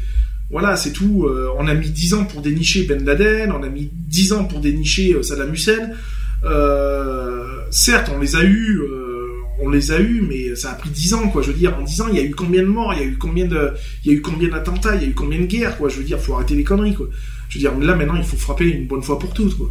Voilà, 0.50 0.76
c'est 0.76 0.92
tout. 0.92 1.26
Euh, 1.26 1.50
on 1.58 1.68
a 1.68 1.74
mis 1.74 1.90
10 1.90 2.14
ans 2.14 2.24
pour 2.24 2.40
dénicher 2.40 2.84
Ben 2.84 3.04
Laden, 3.04 3.52
on 3.52 3.62
a 3.62 3.68
mis 3.68 3.90
10 3.92 4.32
ans 4.32 4.44
pour 4.44 4.60
dénicher 4.60 5.14
euh, 5.14 5.22
Saddam 5.22 5.52
Hussein. 5.52 5.90
Euh, 6.44 7.62
certes, 7.70 8.10
on 8.14 8.18
les 8.18 8.36
a 8.36 8.44
eus, 8.44 8.80
on 9.60 9.70
les 9.70 9.90
a 9.90 10.00
eus, 10.00 10.22
mais 10.28 10.54
ça 10.56 10.72
a 10.72 10.74
pris 10.74 10.90
10 10.90 11.14
ans, 11.14 11.28
quoi. 11.28 11.42
Je 11.42 11.50
veux 11.50 11.58
dire, 11.58 11.76
en 11.78 11.82
10 11.82 12.00
ans, 12.02 12.06
il 12.10 12.16
y 12.16 12.20
a 12.20 12.22
eu 12.22 12.34
combien 12.34 12.62
de 12.62 12.68
morts, 12.68 12.94
il 12.94 13.00
y 13.00 13.02
a 13.02 13.06
eu 13.06 13.16
combien 13.18 13.46
de, 13.46 13.72
il 14.04 14.12
y 14.12 14.14
a 14.14 14.18
eu 14.18 14.22
combien 14.22 14.48
d'attentats, 14.48 14.94
il 14.96 15.02
y 15.02 15.04
a 15.06 15.08
eu 15.08 15.14
combien 15.14 15.38
de 15.38 15.46
guerres, 15.46 15.76
quoi. 15.78 15.88
Je 15.88 15.96
veux 15.96 16.04
dire, 16.04 16.18
faut 16.18 16.34
arrêter 16.34 16.54
les 16.54 16.64
conneries, 16.64 16.94
quoi. 16.94 17.08
Je 17.48 17.58
veux 17.58 17.60
dire, 17.60 17.78
là 17.78 17.94
maintenant, 17.94 18.16
il 18.16 18.24
faut 18.24 18.36
frapper 18.36 18.68
une 18.68 18.86
bonne 18.86 19.02
fois 19.02 19.18
pour 19.18 19.32
toutes, 19.34 19.56
quoi. 19.56 19.70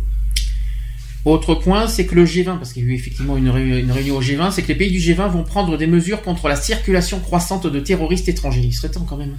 Autre 1.26 1.56
point, 1.56 1.88
c'est 1.88 2.06
que 2.06 2.16
le 2.16 2.26
G20, 2.26 2.58
parce 2.58 2.72
qu'il 2.72 2.86
y 2.86 2.88
a 2.88 2.90
eu 2.90 2.94
effectivement 2.94 3.36
une 3.36 3.50
réunion 3.50 4.16
au 4.16 4.22
G20, 4.22 4.52
c'est 4.52 4.62
que 4.62 4.70
les 4.70 4.76
pays 4.76 4.92
du 4.92 5.00
G20 5.00 5.30
vont 5.30 5.44
prendre 5.44 5.78
des 5.78 5.88
mesures 5.88 6.22
contre 6.22 6.48
la 6.48 6.56
circulation 6.56 7.20
croissante 7.20 7.68
de 7.68 7.80
terroristes 7.82 8.30
étrangers. 8.30 8.62
Il 8.64 8.72
serait 8.72 8.92
temps 8.92 9.06
quand 9.08 9.18
même. 9.18 9.36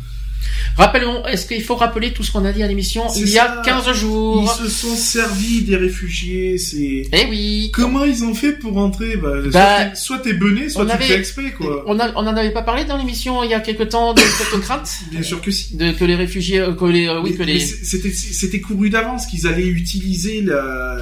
Rappelons, 0.76 1.26
est-ce 1.26 1.46
qu'il 1.46 1.62
faut 1.62 1.74
rappeler 1.74 2.12
tout 2.12 2.22
ce 2.22 2.30
qu'on 2.30 2.44
a 2.44 2.52
dit 2.52 2.62
à 2.62 2.68
l'émission 2.68 3.04
il 3.16 3.28
y 3.28 3.38
a 3.38 3.62
15 3.64 3.92
jours 3.94 4.56
Ils 4.60 4.64
se 4.64 4.70
sont 4.70 4.94
servis 4.94 5.62
des 5.62 5.76
réfugiés, 5.76 6.56
c'est... 6.56 7.08
Eh 7.12 7.26
oui 7.28 7.70
Comment 7.74 8.04
ils 8.04 8.22
ont 8.24 8.34
fait 8.34 8.52
pour 8.52 8.74
rentrer 8.74 9.16
bah, 9.16 9.34
bah 9.52 9.94
Soit 9.96 10.18
t'es 10.18 10.34
bené, 10.34 10.68
soit 10.68 10.86
tu 10.86 10.92
avait... 10.92 11.04
fais 11.04 11.18
exprès, 11.18 11.50
quoi. 11.50 11.82
On, 11.86 11.98
a, 11.98 12.12
on 12.12 12.26
en 12.26 12.36
avait 12.36 12.52
pas 12.52 12.62
parlé 12.62 12.84
dans 12.84 12.96
l'émission 12.96 13.42
il 13.42 13.50
y 13.50 13.54
a 13.54 13.60
quelque 13.60 13.82
temps 13.82 14.14
de 14.14 14.20
cette 14.20 14.60
crainte 14.62 14.88
Bien 15.10 15.22
sûr 15.22 15.40
que 15.40 15.50
si. 15.50 15.76
De, 15.76 15.90
que 15.90 16.04
les 16.04 16.14
réfugiés... 16.14 16.60
Euh, 16.60 16.74
que 16.74 16.84
les, 16.84 17.08
euh, 17.08 17.20
oui, 17.20 17.36
que 17.36 17.42
les... 17.42 17.58
C'était, 17.58 18.12
c'était 18.12 18.60
couru 18.60 18.88
d'avance 18.88 19.26
qu'ils 19.26 19.48
allaient 19.48 19.66
utiliser 19.66 20.42
la, 20.42 20.98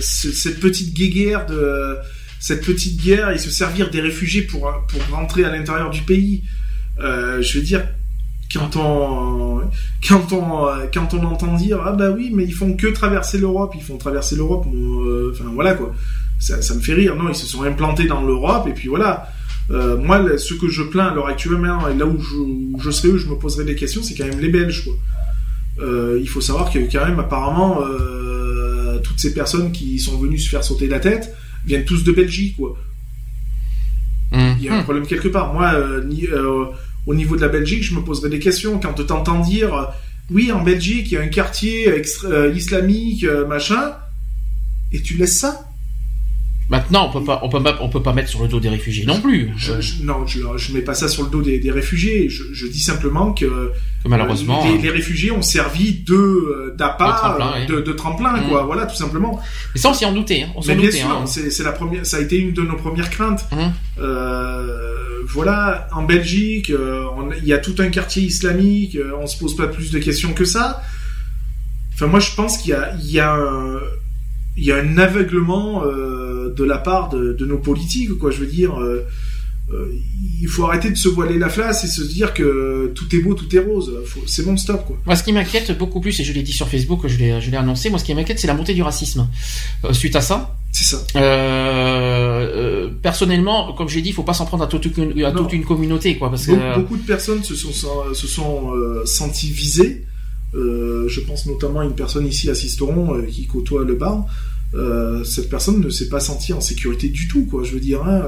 cette 0.00 0.60
petite 0.60 0.94
guéguerre 0.94 1.44
de... 1.46 1.96
Cette 2.38 2.64
petite 2.64 3.02
guerre 3.02 3.30
et 3.32 3.38
se 3.38 3.50
servir 3.50 3.90
des 3.90 4.00
réfugiés 4.00 4.40
pour, 4.40 4.72
pour 4.88 5.14
rentrer 5.14 5.44
à 5.44 5.50
l'intérieur 5.50 5.90
du 5.90 6.00
pays. 6.00 6.42
Euh, 7.00 7.42
je 7.42 7.58
veux 7.58 7.64
dire, 7.64 7.86
quand 8.52 8.76
on 8.76 9.60
quand 10.06 10.32
on 10.32 10.66
quand 10.92 11.14
on 11.14 11.24
entend 11.24 11.54
dire 11.54 11.80
ah 11.84 11.92
bah 11.92 12.10
oui 12.10 12.30
mais 12.34 12.44
ils 12.44 12.54
font 12.54 12.74
que 12.74 12.88
traverser 12.88 13.38
l'Europe 13.38 13.72
ils 13.76 13.82
font 13.82 13.96
traverser 13.96 14.36
l'Europe 14.36 14.66
euh, 14.74 15.32
enfin 15.32 15.50
voilà 15.54 15.74
quoi. 15.74 15.94
Ça, 16.38 16.62
ça, 16.62 16.74
me 16.74 16.80
fait 16.80 16.94
rire 16.94 17.16
non 17.16 17.28
ils 17.28 17.34
se 17.34 17.46
sont 17.46 17.62
implantés 17.64 18.06
dans 18.06 18.22
l'Europe 18.22 18.66
et 18.66 18.72
puis 18.72 18.88
voilà. 18.88 19.28
Euh, 19.70 19.96
moi 19.98 20.38
ce 20.38 20.54
que 20.54 20.68
je 20.68 20.82
plains 20.82 21.08
à 21.08 21.14
l'heure 21.14 21.28
actuelle 21.28 21.58
et 21.58 21.98
là 21.98 22.06
où 22.06 22.18
je, 22.18 22.82
je 22.82 22.90
serais 22.90 23.18
je 23.18 23.28
me 23.28 23.36
poserais 23.36 23.64
des 23.64 23.76
questions 23.76 24.02
c'est 24.02 24.14
quand 24.14 24.26
même 24.26 24.40
les 24.40 24.48
Belges 24.48 24.84
quoi. 24.84 24.94
Euh, 25.80 26.18
il 26.20 26.28
faut 26.28 26.40
savoir 26.40 26.72
que 26.72 26.78
quand 26.90 27.06
même 27.06 27.20
apparemment 27.20 27.80
toutes 29.02 29.20
ces 29.20 29.32
personnes 29.32 29.70
qui 29.70 29.98
sont 29.98 30.18
venues 30.18 30.38
se 30.38 30.48
faire 30.48 30.64
sauter 30.64 30.88
la 30.88 30.98
tête 30.98 31.34
viennent 31.66 31.84
tous 31.84 32.02
de 32.02 32.12
Belgique 32.12 32.56
quoi. 32.56 32.76
Mmh. 34.32 34.38
il 34.58 34.64
y 34.64 34.68
a 34.68 34.76
un 34.76 34.82
problème 34.82 35.06
quelque 35.06 35.28
part. 35.28 35.52
Moi 35.52 35.72
ni, 36.04 36.26
au 37.06 37.14
niveau 37.14 37.36
de 37.36 37.40
la 37.40 37.48
Belgique, 37.48 37.82
je 37.82 37.94
me 37.94 38.02
poserais 38.02 38.28
des 38.28 38.38
questions. 38.38 38.78
Quand 38.78 38.92
tu 38.92 39.04
t'entends 39.04 39.40
dire, 39.40 39.92
oui, 40.30 40.52
en 40.52 40.62
Belgique, 40.62 41.10
il 41.10 41.14
y 41.14 41.16
a 41.16 41.22
un 41.22 41.28
quartier 41.28 41.88
euh, 41.88 42.52
islamique, 42.54 43.24
euh, 43.24 43.46
machin, 43.46 43.94
et 44.92 45.02
tu 45.02 45.16
laisses 45.16 45.38
ça? 45.38 45.69
Maintenant, 46.70 47.08
on 47.08 47.18
peut 47.18 47.24
pas, 47.24 47.40
on 47.42 47.48
peut 47.48 47.60
pas, 47.60 47.78
on 47.80 47.88
peut 47.88 48.02
pas 48.02 48.12
mettre 48.12 48.28
sur 48.28 48.42
le 48.42 48.48
dos 48.48 48.60
des 48.60 48.68
réfugiés 48.68 49.04
non 49.04 49.20
plus. 49.20 49.52
Je, 49.56 49.72
non, 50.04 50.24
je, 50.24 50.38
je 50.56 50.72
mets 50.72 50.82
pas 50.82 50.94
ça 50.94 51.08
sur 51.08 51.24
le 51.24 51.28
dos 51.28 51.42
des, 51.42 51.70
réfugiés. 51.72 52.28
Je, 52.30 52.66
dis 52.68 52.78
simplement 52.78 53.32
que, 53.32 53.72
malheureusement, 54.06 54.64
les, 54.80 54.88
réfugiés 54.88 55.32
ont 55.32 55.42
servi 55.42 55.94
de 55.94 56.14
euh, 56.14 56.74
d'appât, 56.78 57.66
de, 57.66 57.92
tremplin, 57.92 58.36
mm. 58.36 58.48
quoi. 58.48 58.62
Voilà, 58.62 58.86
tout 58.86 58.94
simplement. 58.94 59.40
Mais 59.74 59.80
ça, 59.80 59.90
on 59.90 59.94
s'y 59.94 60.04
en 60.04 60.12
doutait. 60.12 60.42
Hein. 60.42 60.52
On 60.54 60.64
Mais 60.64 60.76
bien 60.76 60.92
sûr, 60.92 61.10
hein. 61.10 61.26
c'est 61.26 61.64
la 61.64 61.72
première, 61.72 62.06
ça 62.06 62.18
a 62.18 62.20
été 62.20 62.38
une 62.38 62.52
de 62.52 62.62
nos 62.62 62.76
premières 62.76 63.10
craintes. 63.10 63.46
Mm. 63.50 63.56
Euh, 63.98 65.22
voilà, 65.26 65.88
en 65.92 66.04
Belgique, 66.04 66.72
il 67.42 67.48
y 67.48 67.52
a 67.52 67.58
tout 67.58 67.74
un 67.80 67.88
quartier 67.88 68.22
islamique, 68.22 68.96
on 69.20 69.26
se 69.26 69.36
pose 69.38 69.56
pas 69.56 69.66
plus 69.66 69.90
de 69.90 69.98
questions 69.98 70.34
que 70.34 70.44
ça. 70.44 70.82
Enfin, 71.94 72.06
moi, 72.06 72.20
je 72.20 72.32
pense 72.34 72.58
qu'il 72.58 72.70
y 72.70 72.74
a, 72.74 72.94
il 73.02 73.10
y 73.10 73.18
a, 73.18 73.34
un, 73.34 73.80
il 74.56 74.64
y 74.64 74.72
a 74.72 74.76
un 74.76 74.98
aveuglement 74.98 75.84
de 75.84 76.64
la 76.64 76.78
part 76.78 77.08
de, 77.08 77.32
de, 77.32 77.46
nos 77.46 77.58
politiques, 77.58 78.18
quoi. 78.18 78.30
Je 78.30 78.40
veux 78.40 78.46
dire, 78.46 78.78
euh, 79.72 79.86
il 80.40 80.48
faut 80.48 80.64
arrêter 80.64 80.90
de 80.90 80.96
se 80.96 81.08
voiler 81.08 81.38
la 81.38 81.48
face 81.48 81.84
et 81.84 81.86
se 81.86 82.02
dire 82.02 82.34
que 82.34 82.90
tout 82.94 83.14
est 83.14 83.20
beau, 83.20 83.34
tout 83.34 83.54
est 83.54 83.60
rose. 83.60 83.92
C'est 84.26 84.44
bon, 84.44 84.56
stop 84.56 84.84
quoi. 84.86 84.98
Moi, 85.06 85.14
ce 85.14 85.22
qui 85.22 85.32
m'inquiète 85.32 85.76
beaucoup 85.78 86.00
plus, 86.00 86.18
et 86.18 86.24
je 86.24 86.32
l'ai 86.32 86.42
dit 86.42 86.52
sur 86.52 86.68
Facebook, 86.68 87.06
je 87.06 87.18
l'ai, 87.18 87.40
je 87.40 87.50
l'ai 87.50 87.56
annoncé, 87.56 87.90
moi, 87.90 87.98
ce 87.98 88.04
qui 88.04 88.14
m'inquiète, 88.14 88.40
c'est 88.40 88.46
la 88.46 88.54
montée 88.54 88.74
du 88.74 88.82
racisme. 88.82 89.28
Euh, 89.84 89.92
suite 89.92 90.16
à 90.16 90.20
ça. 90.20 90.56
C'est 90.72 90.84
ça. 90.84 91.04
Euh, 91.16 91.20
euh, 91.20 92.90
personnellement, 93.02 93.72
comme 93.74 93.88
j'ai 93.88 94.02
dit, 94.02 94.10
il 94.10 94.14
faut 94.14 94.22
pas 94.22 94.34
s'en 94.34 94.46
prendre 94.46 94.64
à 94.64 94.66
toute 94.66 94.86
une, 94.96 95.24
à 95.24 95.32
toute 95.32 95.52
une 95.52 95.64
communauté, 95.64 96.16
quoi, 96.16 96.30
parce 96.30 96.46
que 96.46 96.78
beaucoup 96.78 96.96
de 96.96 97.06
personnes 97.06 97.44
se 97.44 97.54
sont 97.54 97.72
se 98.12 98.26
sont 98.26 98.72
senties 99.04 99.50
visées. 99.50 100.04
Je 100.52 101.20
pense 101.20 101.46
notamment 101.46 101.80
à 101.80 101.84
une 101.84 101.94
personne 101.94 102.26
ici 102.26 102.50
à 102.50 102.54
Sisteron 102.54 103.22
qui 103.26 103.46
côtoie 103.46 103.84
le 103.84 103.94
bar. 103.94 104.26
cette 105.24 105.48
personne 105.48 105.80
ne 105.80 105.90
s'est 105.90 106.08
pas 106.08 106.20
sentie 106.20 106.52
en 106.52 106.60
sécurité 106.60 107.08
du 107.08 107.28
tout, 107.28 107.46
quoi. 107.46 107.64
Je 107.64 107.72
veux 107.72 107.80
dire. 107.80 108.02
Hein, 108.04 108.22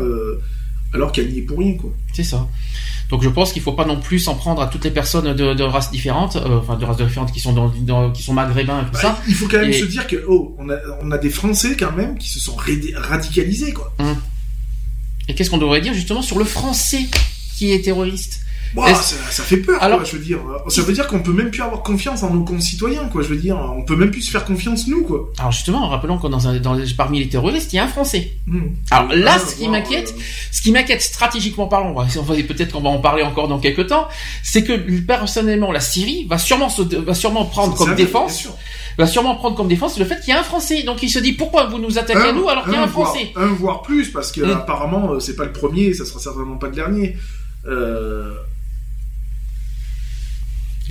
alors 0.95 1.13
qu'elle 1.13 1.31
n'y 1.31 1.39
est 1.39 1.43
pour 1.43 1.59
rien, 1.59 1.75
quoi. 1.75 1.91
C'est 2.13 2.25
ça. 2.25 2.49
Donc 3.09 3.23
je 3.23 3.29
pense 3.29 3.53
qu'il 3.53 3.63
faut 3.63 3.73
pas 3.73 3.85
non 3.85 4.01
plus 4.01 4.19
s'en 4.19 4.35
prendre 4.35 4.63
à 4.63 4.67
toutes 4.67 4.85
les 4.85 4.91
personnes 4.91 5.35
de, 5.35 5.63
races 5.63 5.91
différentes, 5.91 6.37
euh, 6.37 6.59
enfin 6.59 6.77
de 6.77 6.85
races 6.85 6.97
différentes 6.97 7.33
qui 7.33 7.41
sont 7.41 7.53
dans, 7.53 8.11
qui 8.11 8.23
sont 8.23 8.33
maghrébins 8.33 8.83
et 8.83 8.85
tout 8.87 8.93
bah, 8.93 9.01
ça. 9.01 9.23
Il 9.29 9.35
faut 9.35 9.49
quand 9.49 9.59
même 9.59 9.73
se 9.73 9.85
dire 9.85 10.07
que 10.07 10.25
oh, 10.29 10.55
on 10.59 10.69
a, 10.71 10.77
on 11.03 11.11
a 11.11 11.19
des 11.19 11.31
Français 11.31 11.77
quand 11.79 11.93
même 11.93 12.19
qui 12.19 12.29
se 12.29 12.41
sont 12.41 12.57
radicalisés, 12.97 13.73
quoi. 13.73 13.95
Hum. 13.99 14.17
Et 15.29 15.35
qu'est-ce 15.35 15.51
qu'on 15.51 15.59
devrait 15.59 15.81
dire 15.81 15.95
justement 15.95 16.23
sur 16.23 16.39
le 16.39 16.45
Français 16.45 17.07
qui 17.57 17.73
est 17.73 17.83
terroriste? 17.83 18.41
Ça, 18.75 18.95
ça, 19.31 19.43
fait 19.43 19.59
peur, 19.59 19.83
Alors, 19.83 19.99
quoi, 19.99 20.07
je 20.07 20.17
veux 20.17 20.23
dire. 20.23 20.39
Ça 20.69 20.83
veut 20.83 20.93
dire 20.93 21.07
qu'on 21.07 21.21
peut 21.21 21.33
même 21.33 21.51
plus 21.51 21.63
avoir 21.63 21.83
confiance 21.83 22.23
en 22.23 22.31
nos 22.31 22.45
concitoyens, 22.45 23.09
quoi. 23.09 23.23
Je 23.23 23.29
veux 23.29 23.37
dire, 23.37 23.57
on 23.57 23.83
peut 23.83 23.97
même 23.97 24.11
plus 24.11 24.23
se 24.23 24.31
faire 24.31 24.45
confiance 24.45 24.87
nous, 24.89 25.03
quoi. 25.03 25.31
Alors 25.39 25.53
justement, 25.53 25.89
rappelons 25.89 26.19
que 26.19 26.27
dans, 26.29 26.49
un, 26.49 26.59
dans 26.59 26.77
parmi 26.97 27.19
les 27.21 27.29
terroristes, 27.29 27.73
il 27.73 27.77
y 27.77 27.79
a 27.79 27.85
un 27.85 27.89
Français. 27.89 28.33
Hmm. 28.47 28.69
Alors 28.91 29.13
là, 29.15 29.39
ce 29.39 29.57
qui 29.57 29.69
m'inquiète, 29.69 30.15
ce 30.51 30.63
qui 30.63 30.73
m'inquiète 30.73 31.03
stratégiquement 31.03 31.67
parlant, 31.67 31.95
peut-être 31.95 32.73
qu'on 32.73 32.81
va 32.81 32.91
en 32.91 32.99
parler 32.99 33.23
encore 33.23 33.49
dans 33.49 33.59
quelques 33.59 33.89
temps, 33.89 34.09
c'est 34.43 34.65
que 34.65 34.73
personnellement, 35.01 35.73
la 35.73 35.81
Syrie 35.81 36.27
va 36.29 36.39
sûrement 36.39 36.69
se, 36.69 36.83
va 36.83 37.15
sûrement 37.15 37.45
prendre 37.45 37.75
comme 37.75 37.95
défense 37.95 38.49
va 38.99 39.07
sûrement 39.07 39.35
prendre 39.37 39.57
comme 39.57 39.69
défense 39.69 39.99
le 39.99 40.05
fait 40.05 40.21
qu'il 40.21 40.35
y 40.35 40.37
a 40.37 40.41
un 40.41 40.43
Français. 40.43 40.83
Donc 40.83 41.03
il 41.03 41.09
se 41.09 41.19
dit 41.19 41.33
pourquoi 41.33 41.65
vous 41.65 41.79
nous 41.79 41.99
attaquez 41.99 42.29
à 42.29 42.33
nous 42.33 42.49
alors 42.49 42.65
qu'il 42.65 42.75
y 42.75 42.77
a 42.77 42.83
un, 42.83 42.89
Français. 42.89 43.33
un 43.37 43.47
voire 43.47 43.83
plus 43.83 44.11
parce 44.11 44.33
que 44.33 44.41
hmm. 44.41 44.51
apparemment 44.51 45.13
euh, 45.13 45.21
c'est 45.21 45.37
pas 45.37 45.45
le 45.45 45.53
premier, 45.53 45.95
ça 45.95 46.05
sera 46.05 46.21
certainement 46.21 46.57
pas 46.57 46.69
le 46.69 46.75
dernier. 46.75 47.17
Euh, 47.67 48.35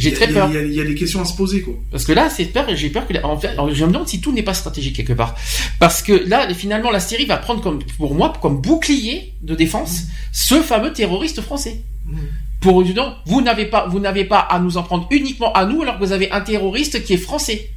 j'ai 0.01 0.13
très 0.13 0.27
peur. 0.27 0.49
Il 0.51 0.73
y, 0.73 0.81
a 0.81 0.83
des 0.83 0.95
questions 0.95 1.21
à 1.21 1.25
se 1.25 1.35
poser, 1.35 1.61
quoi. 1.61 1.75
Parce 1.91 2.05
que 2.05 2.11
là, 2.11 2.29
c'est 2.29 2.45
peur, 2.45 2.65
j'ai 2.73 2.89
peur 2.89 3.07
que, 3.07 3.13
en 3.23 3.37
fait, 3.37 3.55
je 3.73 3.85
me 3.85 3.91
demande 3.91 4.07
si 4.07 4.19
tout 4.19 4.31
n'est 4.31 4.43
pas 4.43 4.53
stratégique 4.53 4.95
quelque 4.95 5.13
part. 5.13 5.35
Parce 5.79 6.01
que 6.01 6.13
là, 6.27 6.51
finalement, 6.53 6.91
la 6.91 6.99
Syrie 6.99 7.25
va 7.25 7.37
prendre 7.37 7.61
comme, 7.61 7.83
pour 7.97 8.15
moi, 8.15 8.33
comme 8.41 8.61
bouclier 8.61 9.33
de 9.41 9.55
défense, 9.55 10.03
ce 10.31 10.55
fameux 10.61 10.91
terroriste 10.91 11.41
français. 11.41 11.81
Mmh. 12.05 12.17
Pour 12.61 12.83
donc, 12.83 13.13
vous 13.25 13.41
n'avez 13.41 13.65
pas, 13.65 13.87
vous 13.87 13.99
n'avez 13.99 14.25
pas 14.25 14.39
à 14.39 14.59
nous 14.59 14.77
en 14.77 14.83
prendre 14.83 15.07
uniquement 15.11 15.53
à 15.53 15.65
nous, 15.65 15.81
alors 15.81 15.99
que 15.99 16.05
vous 16.05 16.11
avez 16.11 16.31
un 16.31 16.41
terroriste 16.41 17.03
qui 17.03 17.13
est 17.13 17.17
français. 17.17 17.69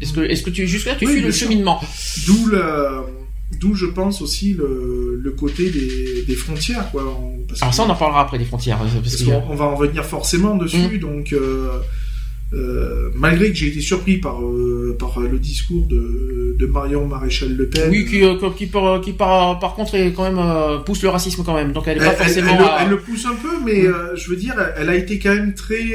Est-ce 0.00 0.12
que, 0.12 0.20
est-ce 0.20 0.42
que 0.42 0.50
tu, 0.50 0.66
jusque 0.66 0.86
là, 0.86 0.94
tu 0.94 1.06
suis 1.06 1.20
le 1.20 1.30
cheminement? 1.30 1.80
D'où 2.26 2.46
le, 2.46 3.04
D'où 3.60 3.74
je 3.74 3.86
pense 3.86 4.22
aussi 4.22 4.54
le, 4.54 5.20
le 5.22 5.30
côté 5.32 5.70
des, 5.70 6.22
des, 6.26 6.34
frontières. 6.34 6.90
Quoi. 6.90 7.02
Alors 7.02 7.74
ça, 7.74 7.82
on 7.82 7.90
en 7.90 7.94
parlera 7.94 8.22
après 8.22 8.38
des 8.38 8.44
frontières. 8.44 8.78
Parce, 8.78 9.22
qu'on 9.22 9.54
va 9.54 9.64
en 9.64 9.76
venir 9.76 10.04
forcément 10.04 10.56
dessus. 10.56 10.96
Mm. 10.96 10.98
Donc, 10.98 11.32
euh, 11.32 11.78
euh, 12.54 13.10
malgré 13.14 13.50
que 13.50 13.54
j'ai 13.54 13.68
été 13.68 13.80
surpris 13.80 14.18
par, 14.18 14.42
euh, 14.42 14.96
par 14.98 15.20
le 15.20 15.38
discours 15.38 15.86
de, 15.86 16.56
de 16.58 16.66
Marion 16.66 17.06
Maréchal 17.06 17.54
Le 17.54 17.68
Pen. 17.68 17.90
Oui, 17.90 18.04
qui, 18.04 18.22
qui, 18.56 18.66
par, 18.66 19.00
qui 19.00 19.12
par, 19.12 19.58
par 19.58 19.74
contre 19.74 19.94
est 19.94 20.12
quand 20.12 20.30
même 20.30 20.82
pousse 20.84 21.02
le 21.02 21.08
racisme 21.08 21.42
quand 21.44 21.54
même. 21.54 21.72
Donc 21.72 21.84
elle 21.86 21.98
est 21.98 22.04
pas 22.04 22.12
forcément. 22.12 22.58
Elle, 22.80 22.90
le 22.90 22.98
pousse 22.98 23.26
un 23.26 23.34
peu, 23.34 23.60
mais 23.64 23.82
mm. 23.82 24.16
je 24.16 24.30
veux 24.30 24.36
dire, 24.36 24.54
elle, 24.76 24.88
a 24.88 24.96
été 24.96 25.18
quand 25.18 25.34
même 25.34 25.54
très. 25.54 25.94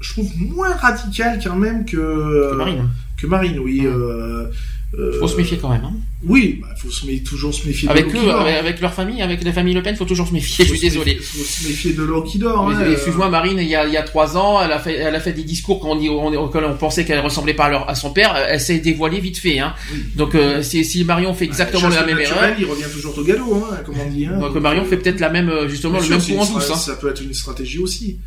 je 0.00 0.12
trouve 0.12 0.30
moins 0.36 0.74
radicale 0.74 1.40
quand 1.42 1.56
même 1.56 1.84
que. 1.84 2.50
Que 2.50 2.56
Marine. 2.56 2.88
Que 3.16 3.26
Marine, 3.26 3.58
oui. 3.58 3.82
Mm. 3.82 4.48
Euh, 4.98 5.18
faut 5.18 5.28
se 5.28 5.36
méfier 5.36 5.56
quand 5.56 5.70
même. 5.70 5.84
Hein. 5.84 5.94
Oui, 6.24 6.58
bah, 6.60 6.68
faut 6.76 6.90
se 6.90 7.06
toujours 7.24 7.54
se 7.54 7.66
méfier. 7.66 7.88
Avec 7.88 8.14
eux, 8.14 8.30
avec, 8.30 8.78
leur 8.80 8.92
famille, 8.92 9.22
avec 9.22 9.42
la 9.42 9.52
famille 9.52 9.72
Le 9.72 9.82
Pen, 9.82 9.96
faut 9.96 10.04
toujours 10.04 10.28
se 10.28 10.34
méfier. 10.34 10.66
je 10.66 10.70
suis 10.70 10.80
désolé. 10.80 11.14
Faut 11.16 11.42
se 11.42 11.66
méfier 11.66 11.94
de 11.94 12.02
l'eau 12.02 12.22
qui 12.22 12.38
dort. 12.38 12.68
Hein, 12.68 12.90
excuse-moi, 12.90 13.30
Marine, 13.30 13.58
il 13.58 13.68
y 13.68 13.74
a 13.74 13.86
il 13.86 13.92
y 13.92 13.96
a 13.96 14.02
trois 14.02 14.36
ans, 14.36 14.60
elle 14.62 14.70
a 14.70 14.78
fait 14.78 14.94
elle 14.94 15.14
a 15.14 15.20
fait 15.20 15.32
des 15.32 15.44
discours 15.44 15.80
qu'on 15.80 15.96
on, 15.96 16.34
on, 16.34 16.74
pensait 16.74 17.06
qu'elle 17.06 17.20
ressemblait 17.20 17.54
pas 17.54 17.64
à, 17.64 17.70
leur, 17.70 17.88
à 17.88 17.94
son 17.94 18.12
père. 18.12 18.36
Elle 18.36 18.60
s'est 18.60 18.80
dévoilée 18.80 19.20
vite 19.20 19.38
fait. 19.38 19.60
Hein. 19.60 19.74
Donc 20.14 20.34
euh, 20.34 20.62
si, 20.62 20.84
si 20.84 21.04
Marion 21.04 21.32
fait 21.32 21.46
exactement 21.46 21.88
la 21.88 22.04
même 22.04 22.18
erreur, 22.18 22.54
il 22.58 22.66
revient 22.66 22.92
toujours 22.92 23.16
au 23.16 23.24
galop, 23.24 23.54
hein, 23.54 23.78
comme 23.86 23.96
on 23.98 24.10
dit. 24.10 24.26
Hein. 24.26 24.38
Donc 24.38 24.54
Marion 24.56 24.84
fait 24.84 24.98
peut-être 24.98 25.20
la 25.20 25.30
même 25.30 25.48
euh, 25.48 25.68
justement 25.68 26.00
le 26.00 26.08
même 26.08 26.20
coup 26.20 26.36
en 26.36 26.44
douce. 26.44 26.70
Hein. 26.70 26.76
Ça 26.76 26.96
peut 26.96 27.08
être 27.08 27.22
une 27.22 27.32
stratégie 27.32 27.78
aussi. 27.78 28.18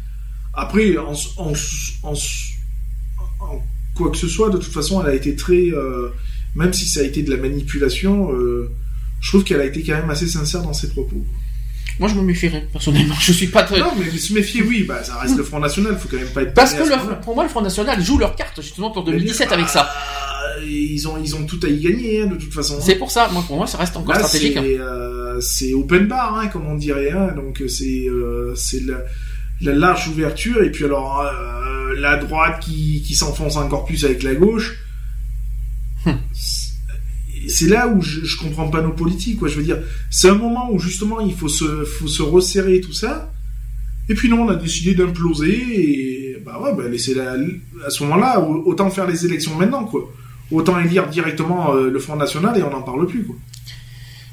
Après, 0.56 0.98
en, 0.98 1.14
en, 1.38 1.54
en, 2.04 2.14
en, 3.40 3.62
quoi 3.94 4.10
que 4.10 4.18
ce 4.18 4.28
soit, 4.28 4.50
de 4.50 4.58
toute 4.58 4.74
façon, 4.74 5.02
elle 5.04 5.12
a 5.12 5.14
été 5.14 5.36
très 5.36 5.70
euh, 5.70 6.10
même 6.56 6.74
si 6.74 6.86
ça 6.86 7.02
a 7.02 7.04
été 7.04 7.22
de 7.22 7.32
la 7.32 7.38
manipulation, 7.38 8.32
euh, 8.32 8.72
je 9.22 9.30
trouve 9.30 9.44
qu'elle 9.44 9.62
a 9.62 9.66
été 9.66 9.84
quand 9.84 9.96
même 9.96 10.10
assez 10.10 10.28
sincère 10.28 10.62
dans 10.62 10.74
ses 10.74 10.90
propos. 10.90 11.24
Moi, 12.00 12.10
je 12.10 12.16
me 12.16 12.22
méfierais, 12.22 12.68
personnellement. 12.72 13.16
Je 13.20 13.32
suis 13.32 13.48
pas 13.48 13.64
très. 13.64 13.80
Non, 13.80 13.94
mais 13.98 14.10
se 14.18 14.34
méfier, 14.34 14.62
oui, 14.62 14.84
bah, 14.84 15.02
ça 15.04 15.18
reste 15.18 15.38
le 15.38 15.44
Front 15.44 15.60
National, 15.60 15.98
faut 15.98 16.10
quand 16.10 16.18
même 16.18 16.28
pas 16.28 16.42
être. 16.42 16.54
Parce 16.54 16.74
que 16.74 16.84
pour 17.24 17.36
moi, 17.36 17.44
le 17.44 17.50
Front 17.50 17.62
National 17.62 18.04
joue 18.04 18.18
leur 18.18 18.36
carte, 18.36 18.62
justement, 18.62 18.92
pour 18.92 19.04
2017 19.06 19.52
avec 19.52 19.70
ça. 19.70 19.84
Bah, 19.84 20.66
ils 20.66 21.08
ont, 21.08 21.18
ils 21.24 21.36
ont 21.36 21.46
tout 21.46 21.60
à 21.64 21.68
y 21.68 21.80
gagner, 21.80 22.22
hein, 22.22 22.28
de 22.28 22.36
toute 22.36 22.54
façon. 22.54 22.80
C'est 22.82 22.96
pour 22.96 23.12
ça, 23.12 23.30
moi, 23.32 23.44
pour 23.48 23.56
moi, 23.56 23.68
ça 23.68 23.78
reste 23.78 23.96
encore 23.96 24.16
stratégique. 24.16 24.58
C'est 25.40 25.72
euh, 25.72 25.78
open 25.78 26.08
bar, 26.08 26.38
hein, 26.38 26.48
comme 26.48 26.68
on 26.68 26.76
dirait, 26.76 27.12
hein, 27.12 27.34
donc 27.36 27.64
c'est 27.68 28.08
euh, 28.08 28.54
c'est 28.56 28.82
la, 28.86 28.98
la, 29.62 29.74
large 29.74 30.08
ouverture, 30.10 30.64
et 30.64 30.72
puis 30.72 30.86
alors, 30.86 31.22
euh, 31.22 31.96
la 31.98 32.18
droite 32.18 32.60
qui, 32.62 33.04
qui 33.06 33.16
s'enfonce 33.16 33.56
encore 33.56 33.86
plus 33.86 34.04
avec 34.04 34.24
la 34.24 34.36
gauche 34.36 34.78
c'est 37.48 37.68
là 37.68 37.88
où 37.88 38.02
je, 38.02 38.24
je 38.24 38.38
comprends 38.38 38.70
pas 38.70 38.82
nos 38.82 38.92
politiques, 38.92 39.40
quoi. 39.40 39.48
Je 39.48 39.56
veux 39.56 39.64
dire, 39.64 39.80
c'est 40.10 40.30
un 40.30 40.36
moment 40.36 40.72
où 40.72 40.80
justement 40.80 41.20
il 41.20 41.34
faut 41.34 41.50
se, 41.50 41.86
faut 41.86 42.08
se 42.08 42.22
resserrer 42.22 42.82
tout 42.82 42.94
ça. 42.94 43.32
Et 44.08 44.14
puis 44.14 44.30
non, 44.30 44.44
on 44.44 44.50
a 44.50 44.56
décidé 44.56 44.94
d'imploser 44.94 45.52
et 45.52 46.38
bah 46.46 46.60
ouais, 46.62 46.74
bah 46.76 46.88
laisser 46.88 47.16
la, 47.16 47.34
à 47.86 47.90
ce 47.90 48.04
moment-là, 48.04 48.40
autant 48.40 48.90
faire 48.90 49.08
les 49.08 49.26
élections 49.26 49.56
maintenant, 49.56 49.86
quoi. 49.86 50.12
Autant 50.52 50.80
élire 50.80 51.08
directement 51.08 51.74
euh, 51.74 51.90
le 51.90 52.00
Front 52.00 52.16
National 52.16 52.56
et 52.58 52.62
on 52.62 52.70
n'en 52.70 52.84
parle 52.84 53.08
plus, 53.08 53.24
quoi. 53.24 53.36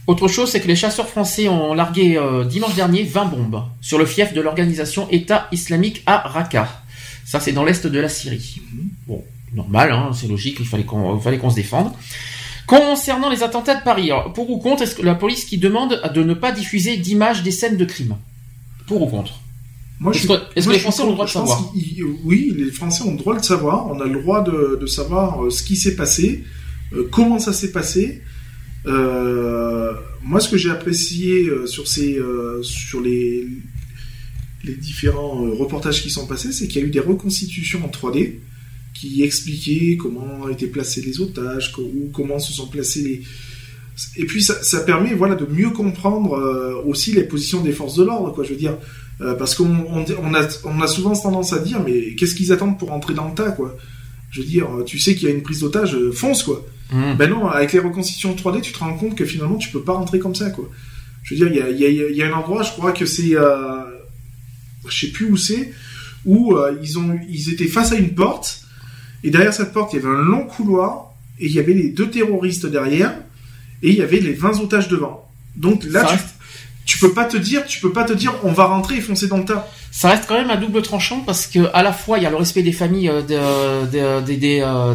Autre 0.09 0.26
chose, 0.28 0.51
c'est 0.51 0.60
que 0.60 0.68
les 0.68 0.76
chasseurs 0.76 1.09
français 1.09 1.49
ont 1.49 1.75
largué 1.75 2.17
euh, 2.17 2.44
dimanche 2.44 2.75
dernier 2.75 3.05
20 3.05 3.25
bombes 3.26 3.62
sur 3.81 3.99
le 3.99 4.05
fief 4.05 4.34
de 4.34 4.41
l'organisation 4.41 5.09
État 5.10 5.47
islamique 5.52 6.02
à 6.07 6.18
Raqqa. 6.18 6.68
Ça, 7.25 7.39
c'est 7.39 7.52
dans 7.52 7.65
l'est 7.65 7.86
de 7.86 8.01
la 8.01 8.09
Syrie. 8.09 8.60
Mhm. 8.73 8.89
Bon, 9.07 9.25
normal, 9.55 9.93
hein, 9.93 10.11
c'est 10.15 10.29
logique, 10.29 10.57
il 10.61 10.67
fallait 10.67 10.85
qu'on 10.85 11.19
fallait 11.19 11.39
qu'on 11.39 11.51
se 11.51 11.57
défende. 11.57 11.93
Concernant 12.67 13.29
les 13.29 13.43
attentats 13.43 13.75
de 13.75 13.83
Paris, 13.83 14.11
pour 14.35 14.51
ou 14.51 14.59
contre 14.59 14.83
est-ce 14.83 14.95
que 14.95 15.03
la 15.03 15.15
police 15.15 15.45
qui 15.45 15.59
demande 15.59 16.01
de 16.15 16.23
ne 16.23 16.35
pas 16.35 16.53
diffuser 16.53 16.97
d'images 16.97 17.43
des 17.43 17.51
scènes 17.51 17.77
de 17.77 17.85
crime? 17.85 18.17
Pour 18.87 19.03
ou 19.03 19.07
contre? 19.07 19.41
Est-ce 20.11 20.27
que, 20.67 20.73
les 20.73 20.79
Français 20.79 21.03
ont 21.03 21.09
le 21.09 21.13
droit 21.13 21.27
de 21.27 21.31
savoir? 21.31 21.73
Oui, 22.25 22.53
les 22.57 22.71
Français 22.73 23.05
ont 23.05 23.13
le 23.13 23.19
droit 23.19 23.39
de 23.39 23.45
savoir. 23.45 23.89
On 23.89 24.01
a 24.01 24.07
le 24.07 24.21
droit 24.21 24.43
de, 24.43 24.87
savoir 24.87 25.45
euh, 25.45 25.51
ce 25.51 25.63
qui 25.63 25.77
s'est 25.77 25.95
passé, 25.95 26.45
euh, 26.93 27.09
comment 27.11 27.39
ça 27.39 27.53
s'est 27.53 27.73
passé. 27.73 28.23
Euh, 28.87 29.93
moi, 30.23 30.41
ce 30.41 30.49
que 30.49 30.57
j'ai 30.57 30.71
apprécié 30.71 31.49
sur 31.67 31.87
ces, 31.87 32.19
sur 32.63 33.01
les, 33.01 33.47
les 34.65 34.75
différents 34.75 35.43
reportages 35.53 36.03
qui 36.03 36.11
sont 36.11 36.27
passés, 36.27 36.53
c'est 36.53 36.67
qu'il 36.69 36.81
y 36.81 36.85
a 36.85 36.87
eu 36.87 36.91
des 36.91 37.01
reconstitutions 37.01 37.85
en 37.85 37.89
3D 37.89 38.39
qui 38.95 39.23
expliquait 39.23 39.97
comment 39.97 40.49
étaient 40.49 40.67
placés 40.67 41.01
les 41.01 41.21
otages, 41.21 41.73
ou 41.79 42.11
comment 42.12 42.39
se 42.39 42.53
sont 42.53 42.67
placés 42.67 43.03
les... 43.03 43.23
Et 44.17 44.25
puis 44.25 44.43
ça, 44.43 44.62
ça 44.62 44.81
permet 44.81 45.15
voilà 45.15 45.35
de 45.35 45.47
mieux 45.47 45.71
comprendre 45.71 46.35
euh, 46.35 46.83
aussi 46.87 47.12
les 47.12 47.25
positions 47.25 47.61
des 47.61 47.73
forces 47.73 47.97
de 47.97 48.05
l'ordre, 48.05 48.33
quoi. 48.33 48.43
Je 48.45 48.51
veux 48.51 48.57
dire, 48.57 48.77
euh, 49.21 49.35
parce 49.35 49.55
qu'on 49.55 49.67
on, 49.67 50.05
on, 50.23 50.35
a, 50.35 50.49
on 50.65 50.81
a 50.81 50.87
souvent 50.87 51.15
tendance 51.15 51.53
à 51.53 51.59
dire, 51.59 51.83
mais 51.85 52.15
qu'est-ce 52.15 52.35
qu'ils 52.35 52.53
attendent 52.53 52.79
pour 52.79 52.93
entrer 52.93 53.15
dans 53.15 53.29
le 53.29 53.35
tas, 53.35 53.51
quoi? 53.51 53.77
Je 54.31 54.41
veux 54.41 54.47
dire, 54.47 54.67
tu 54.87 54.99
sais 54.99 55.15
qu'il 55.15 55.29
y 55.29 55.31
a 55.31 55.35
une 55.35 55.43
prise 55.43 55.61
d'otage, 55.61 55.95
euh, 55.95 56.11
fonce, 56.11 56.43
quoi. 56.43 56.65
Mmh. 56.91 57.15
Ben 57.19 57.29
non, 57.29 57.49
avec 57.49 57.73
les 57.73 57.79
reconstitutions 57.81 58.35
3D, 58.35 58.62
tu 58.62 58.73
te 58.73 58.79
rends 58.79 58.97
compte 58.97 59.15
que 59.15 59.27
finalement, 59.27 59.57
tu 59.57 59.69
peux 59.69 59.83
pas 59.83 59.93
rentrer 59.93 60.19
comme 60.19 60.35
ça, 60.35 60.51
quoi. 60.51 60.71
Je 61.23 61.35
veux 61.35 61.49
dire, 61.49 61.67
il 61.71 61.79
y 61.79 61.85
a, 61.85 61.89
y, 61.89 62.03
a, 62.03 62.11
y 62.11 62.23
a, 62.23 62.29
un 62.29 62.33
endroit, 62.33 62.62
je 62.62 62.73
crois 62.73 62.93
que 62.93 63.07
c'est, 63.07 63.37
je 64.89 64.99
sais 64.99 65.12
plus 65.12 65.27
où 65.27 65.37
c'est, 65.37 65.73
où 66.25 66.57
ils 66.83 66.99
ont, 66.99 67.19
ils 67.29 67.53
étaient 67.53 67.69
face 67.69 67.93
à 67.93 67.97
une 67.97 68.15
porte 68.15 68.62
et 69.25 69.31
derrière 69.31 69.55
cette 69.55 69.73
porte, 69.73 69.92
il 69.92 69.97
y 69.97 69.99
avait 70.05 70.15
un 70.15 70.23
long 70.23 70.44
couloir, 70.44 71.12
et 71.39 71.47
il 71.47 71.52
y 71.52 71.59
avait 71.59 71.75
les 71.75 71.89
deux 71.89 72.10
terroristes 72.10 72.67
derrière, 72.67 73.15
et 73.83 73.91
il 73.91 73.97
y 73.97 74.02
avait 74.02 74.20
les 74.20 74.33
20 74.33 74.60
otages 74.60 74.89
devant. 74.89 75.28
Donc 75.57 75.84
là, 75.84 76.07
tu, 76.84 76.99
peux 76.99 77.12
pas 77.12 77.25
te 77.25 77.36
dire, 77.36 77.67
tu 77.67 77.81
peux 77.81 77.92
pas 77.92 78.05
te 78.05 78.12
dire, 78.12 78.34
on 78.42 78.52
va 78.52 78.65
rentrer 78.65 78.97
et 78.97 79.01
foncer 79.01 79.26
dans 79.26 79.39
le 79.39 79.44
tas. 79.44 79.68
Ça 79.91 80.09
reste 80.09 80.25
quand 80.26 80.34
même 80.34 80.51
un 80.51 80.57
double 80.57 80.83
tranchant 80.83 81.20
parce 81.20 81.47
que 81.47 81.68
à 81.75 81.83
la 81.83 81.92
fois 81.92 82.17
il 82.18 82.25
y 82.25 82.26
a 82.26 82.31
le 82.31 82.36
respect 82.36 82.62
des 82.62 82.73
familles 82.73 83.10
euh, 83.10 83.84
de, 83.84 84.25
des, 84.25 84.36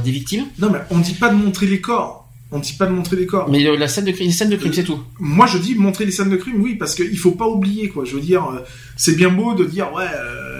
des 0.03 0.11
victimes. 0.11 0.45
Non 0.57 0.71
mais 0.71 0.79
on 0.89 0.97
dit 0.97 1.13
pas 1.13 1.29
de 1.29 1.35
montrer 1.35 1.67
les 1.67 1.79
corps. 1.79 2.27
On 2.49 2.59
dit 2.59 2.73
pas 2.73 2.85
de 2.85 2.91
montrer 2.91 3.17
les 3.17 3.25
corps. 3.25 3.49
Mais 3.49 3.61
la 3.77 3.87
scène 3.89 4.05
de 4.05 4.11
crime, 4.11 4.31
scène 4.31 4.49
de 4.49 4.55
crime, 4.55 4.71
c'est 4.71 4.85
tout. 4.85 5.03
Moi, 5.19 5.47
je 5.47 5.57
dis 5.57 5.75
montrer 5.75 6.05
les 6.05 6.11
scènes 6.11 6.29
de 6.29 6.37
crime, 6.37 6.61
oui, 6.61 6.75
parce 6.75 6.95
qu'il 6.95 7.17
faut 7.17 7.31
pas 7.31 7.45
oublier, 7.45 7.89
quoi. 7.89 8.05
Je 8.05 8.15
veux 8.15 8.21
dire, 8.21 8.63
c'est 8.95 9.17
bien 9.17 9.29
beau 9.29 9.53
de 9.53 9.65
dire, 9.65 9.91
ouais, 9.93 10.05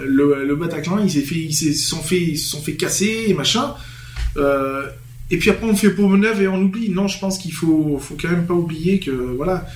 le, 0.06 0.54
Bataclan, 0.54 0.98
ils 0.98 1.10
s'est 1.10 1.22
fait, 1.22 1.50
se 1.50 1.72
sont 1.72 2.02
fait, 2.02 2.34
fait 2.62 2.74
casser 2.74 3.24
et 3.28 3.34
machin. 3.34 3.74
Euh, 4.36 4.86
et 5.30 5.38
puis 5.38 5.50
après, 5.50 5.66
on 5.66 5.76
fait 5.76 5.90
pour 5.90 6.10
neuve 6.16 6.42
et 6.42 6.48
on 6.48 6.60
oublie. 6.62 6.90
Non, 6.90 7.08
je 7.08 7.18
pense 7.18 7.38
qu'il 7.38 7.52
faut, 7.52 7.98
faut 8.00 8.16
quand 8.20 8.30
même 8.30 8.46
pas 8.46 8.54
oublier 8.54 8.98
que, 8.98 9.10
voilà, 9.10 9.66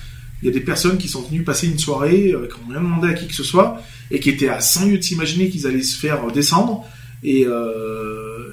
il 0.41 0.47
y 0.47 0.49
a 0.49 0.53
des 0.53 0.61
personnes 0.61 0.97
qui 0.97 1.07
sont 1.07 1.21
venues 1.21 1.43
passer 1.43 1.67
une 1.67 1.79
soirée, 1.79 2.31
euh, 2.33 2.47
qui 2.47 2.59
n'ont 2.61 2.71
rien 2.71 2.81
demandé 2.81 3.09
à 3.09 3.13
qui 3.13 3.27
que 3.27 3.35
ce 3.35 3.43
soit, 3.43 3.81
et 4.11 4.19
qui 4.19 4.29
étaient 4.29 4.49
à 4.49 4.59
100 4.59 4.87
lieues 4.87 4.97
de 4.97 5.03
s'imaginer 5.03 5.49
qu'ils 5.49 5.67
allaient 5.67 5.81
se 5.81 5.97
faire 5.97 6.31
descendre, 6.31 6.85
et, 7.23 7.45
euh, 7.47 8.51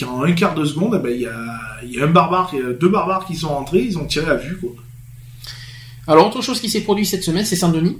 qu'en 0.00 0.22
un 0.22 0.32
quart 0.32 0.54
de 0.54 0.64
seconde, 0.64 0.96
eh 0.98 1.02
ben, 1.02 1.14
il 1.14 1.22
y, 1.22 1.26
a, 1.26 1.84
y 1.84 2.00
a 2.00 2.04
un 2.04 2.10
barbare, 2.10 2.54
deux 2.78 2.88
barbares 2.88 3.26
qui 3.26 3.34
sont 3.34 3.48
rentrés, 3.48 3.80
ils 3.80 3.98
ont 3.98 4.04
tiré 4.04 4.30
à 4.30 4.36
vue, 4.36 4.56
quoi. 4.56 4.74
Alors, 6.08 6.26
autre 6.26 6.40
chose 6.40 6.58
qui 6.58 6.70
s'est 6.70 6.80
produit 6.80 7.04
cette 7.04 7.22
semaine, 7.22 7.44
c'est 7.44 7.56
Saint-Denis. 7.56 7.98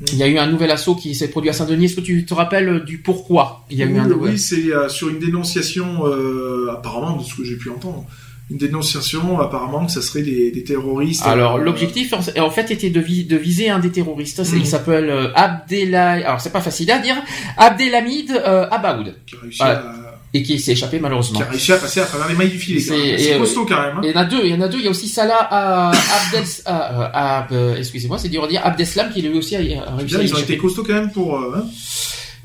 Il 0.00 0.16
y 0.16 0.22
a 0.22 0.28
eu 0.28 0.38
un 0.38 0.46
nouvel 0.46 0.70
assaut 0.70 0.94
qui 0.94 1.14
s'est 1.14 1.28
produit 1.28 1.50
à 1.50 1.52
Saint-Denis. 1.52 1.86
Est-ce 1.86 1.96
que 1.96 2.00
tu 2.00 2.24
te 2.24 2.32
rappelles 2.32 2.84
du 2.84 2.98
pourquoi 2.98 3.64
il 3.70 3.78
y 3.78 3.82
a 3.82 3.86
oui, 3.86 3.92
eu 3.92 3.98
un 3.98 4.10
Oui, 4.10 4.38
c'est 4.38 4.72
euh, 4.72 4.88
sur 4.88 5.08
une 5.08 5.18
dénonciation, 5.18 6.06
euh, 6.06 6.70
apparemment, 6.72 7.16
de 7.16 7.24
ce 7.24 7.34
que 7.34 7.44
j'ai 7.44 7.56
pu 7.56 7.68
entendre. 7.70 8.06
Une 8.50 8.58
dénonciation, 8.58 9.40
apparemment, 9.40 9.86
que 9.86 9.92
ça 9.92 10.00
serait 10.00 10.22
des, 10.22 10.64
terroristes. 10.64 11.26
Alors, 11.26 11.56
euh, 11.56 11.62
l'objectif, 11.62 12.14
en 12.14 12.50
fait, 12.50 12.70
était 12.70 12.90
de, 12.90 13.00
de, 13.00 13.36
viser 13.36 13.70
un 13.70 13.80
des 13.80 13.90
terroristes. 13.90 14.40
Il 14.52 14.60
mhm. 14.60 14.64
s'appelle 14.64 15.10
euh, 15.10 15.34
Abdellah... 15.34 16.12
Alors, 16.26 16.40
c'est 16.40 16.52
pas 16.52 16.60
facile 16.60 16.90
à 16.92 16.98
dire. 16.98 17.16
Abdelhamid 17.56 18.30
Abaoud. 18.70 19.16
Qui 19.26 19.34
a 19.34 19.38
réussi 19.40 19.62
à 19.62 20.07
et 20.34 20.42
qui 20.42 20.58
s'est 20.58 20.72
échappé 20.72 20.98
malheureusement. 21.00 21.38
Qui 21.38 21.44
a 21.44 21.48
réussi 21.48 21.72
à 21.72 21.78
passer 21.78 22.00
à 22.00 22.04
travers 22.04 22.28
les 22.28 22.34
mailles 22.34 22.50
du 22.50 22.58
filet. 22.58 22.80
C'est 22.80 23.34
euh, 23.34 23.38
costaud 23.38 23.64
quand 23.66 23.80
même. 23.80 23.96
Hein. 23.96 24.00
Il 24.02 24.10
y 24.10 24.12
en 24.12 24.20
a 24.20 24.24
deux, 24.24 24.40
il 24.44 24.50
y 24.50 24.54
en 24.54 24.60
a 24.60 24.68
deux. 24.68 24.78
Il 24.78 24.84
y 24.84 24.88
a 24.88 24.90
aussi 24.90 25.08
Salah 25.08 25.48
Abdel, 25.90 26.44
euh, 26.66 27.46
euh, 27.52 27.76
excusez-moi, 27.76 28.18
c'est 28.18 28.28
dur 28.28 28.44
à 28.44 28.48
dire, 28.48 28.60
Abdeslam 28.64 29.10
qui 29.12 29.22
lui 29.22 29.38
aussi 29.38 29.56
a, 29.56 29.60
réussi. 29.60 30.16
ils 30.20 30.34
ont 30.34 30.38
été 30.38 30.58
costauds 30.58 30.84
quand 30.84 30.94
même 30.94 31.10
pour. 31.10 31.38
Hein. 31.38 31.64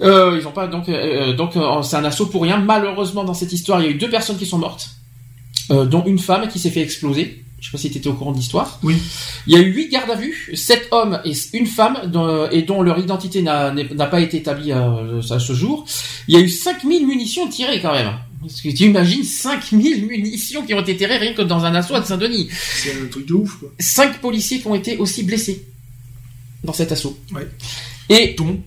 Euh, 0.01 0.37
ils 0.39 0.47
ont 0.47 0.51
pas 0.51 0.67
donc 0.67 0.89
donc 1.37 1.53
c'est 1.83 1.95
un 1.97 2.05
assaut 2.05 2.27
pour 2.27 2.43
rien. 2.43 2.57
Malheureusement 2.57 3.23
dans 3.23 3.33
cette 3.33 3.53
histoire, 3.53 3.81
il 3.81 3.85
y 3.85 3.87
a 3.87 3.91
eu 3.91 3.95
deux 3.95 4.09
personnes 4.09 4.37
qui 4.37 4.45
sont 4.45 4.57
mortes, 4.57 4.89
dont 5.69 6.03
une 6.05 6.19
femme 6.19 6.47
qui 6.47 6.59
s'est 6.59 6.71
fait 6.71 6.81
exploser. 6.81 7.42
Je 7.63 7.69
sais 7.69 7.71
pas 7.71 7.77
si 7.77 7.89
tu 7.89 7.97
étais 7.97 8.09
au 8.09 8.13
courant 8.13 8.33
de 8.33 8.37
l'histoire. 8.37 8.77
Oui. 8.83 8.97
Il 9.47 9.53
y 9.53 9.55
a 9.55 9.61
eu 9.61 9.71
huit 9.71 9.87
gardes 9.87 10.11
à 10.11 10.15
vue, 10.15 10.51
sept 10.53 10.89
hommes 10.91 11.21
et 11.23 11.31
une 11.53 11.65
femme, 11.65 12.11
dont, 12.11 12.49
et 12.49 12.63
dont 12.63 12.81
leur 12.81 12.99
identité 12.99 13.41
n'a 13.41 13.71
pas 14.07 14.19
été 14.19 14.35
établie 14.35 14.73
à, 14.73 14.93
à, 15.29 15.39
ce 15.39 15.53
jour. 15.53 15.85
Il 16.27 16.35
y 16.35 16.37
a 16.37 16.41
eu 16.41 16.49
5000 16.49 17.07
munitions 17.07 17.47
tirées 17.47 17.79
quand 17.79 17.93
même. 17.93 18.11
Parce 18.41 18.59
que 18.59 18.67
tu 18.67 18.83
imagines 18.83 19.23
5000 19.23 20.05
munitions 20.05 20.65
qui 20.65 20.73
ont 20.73 20.81
été 20.81 20.97
tirées 20.97 21.15
rien 21.15 21.33
que 21.33 21.41
dans 21.41 21.63
un 21.63 21.73
assaut 21.73 21.97
de 21.97 22.03
Saint-Denis. 22.03 22.49
C'est 22.51 23.01
un 23.01 23.07
truc 23.07 23.27
de 23.27 23.33
ouf, 23.33 23.55
quoi. 23.57 23.71
Cinq 23.79 24.19
policiers 24.19 24.59
qui 24.59 24.67
ont 24.67 24.75
été 24.75 24.97
aussi 24.97 25.23
blessés 25.23 25.65
dans 26.65 26.73
cet 26.73 26.91
assaut. 26.91 27.17
Ouais. 27.33 27.47
Et 28.09 28.35
dont 28.37 28.59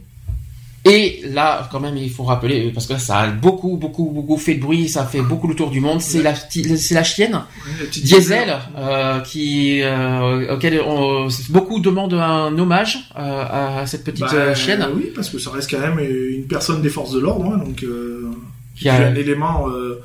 et 0.89 1.21
là, 1.33 1.69
quand 1.73 1.81
même, 1.81 1.97
il 1.97 2.11
faut 2.11 2.23
rappeler, 2.23 2.71
parce 2.73 2.87
que 2.87 2.97
ça 2.97 3.19
a 3.19 3.27
beaucoup, 3.27 3.77
beaucoup, 3.77 4.13
beaucoup 4.15 4.37
fait 4.37 4.55
de 4.55 4.61
bruit, 4.61 4.89
ça 4.89 5.03
a 5.03 5.07
fait 5.07 5.21
beaucoup 5.21 5.49
le 5.49 5.57
tour 5.57 5.71
du 5.71 5.81
monde. 5.81 6.01
C'est 6.01 6.23
la, 6.23 6.33
c'est 6.37 6.95
la 6.95 7.03
chienne, 7.03 7.43
Diesel, 7.91 8.57
euh, 8.77 9.19
qui, 9.21 9.83
euh, 9.83 10.55
auquel 10.55 10.81
on, 10.87 11.27
beaucoup 11.49 11.81
demandent 11.81 12.15
un 12.15 12.57
hommage 12.57 13.11
euh, 13.19 13.81
à 13.81 13.87
cette 13.87 14.05
petite 14.05 14.27
bah, 14.31 14.55
chienne. 14.55 14.87
Oui, 14.95 15.11
parce 15.13 15.29
que 15.29 15.41
ça 15.41 15.51
reste 15.51 15.69
quand 15.69 15.81
même 15.81 15.99
une 15.99 16.47
personne 16.47 16.83
des 16.83 16.89
forces 16.89 17.13
de 17.13 17.19
l'ordre, 17.19 17.47
hein, 17.47 17.59
donc 17.59 17.83
euh, 17.83 18.31
qui 18.77 18.89
a 18.89 19.09
un 19.09 19.15
élément. 19.17 19.69
Euh, 19.69 20.01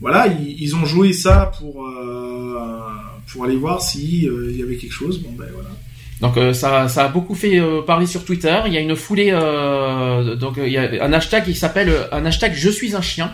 voilà, 0.00 0.26
ils, 0.26 0.62
ils, 0.62 0.74
ont 0.74 0.86
joué 0.86 1.12
ça 1.12 1.52
pour 1.58 1.86
pour 3.26 3.44
aller 3.44 3.56
voir 3.56 3.82
si 3.82 4.22
il 4.22 4.56
y 4.56 4.62
avait 4.62 4.76
quelque 4.76 4.92
chose. 4.92 5.18
Bon 5.18 5.30
ben 5.38 5.46
voilà. 5.52 5.68
Donc 6.24 6.38
euh, 6.38 6.54
ça, 6.54 6.88
ça 6.88 7.04
a 7.04 7.08
beaucoup 7.08 7.34
fait 7.34 7.58
euh, 7.58 7.82
parler 7.82 8.06
sur 8.06 8.24
Twitter. 8.24 8.58
Il 8.64 8.72
y 8.72 8.78
a 8.78 8.80
une 8.80 8.96
foulée, 8.96 9.28
euh, 9.30 10.36
donc 10.36 10.54
il 10.56 10.72
y 10.72 10.78
a 10.78 11.04
un 11.04 11.12
hashtag 11.12 11.44
qui 11.44 11.54
s'appelle 11.54 11.92
un 12.12 12.24
hashtag 12.24 12.54
Je 12.56 12.70
suis 12.70 12.96
un 12.96 13.02
chien, 13.02 13.30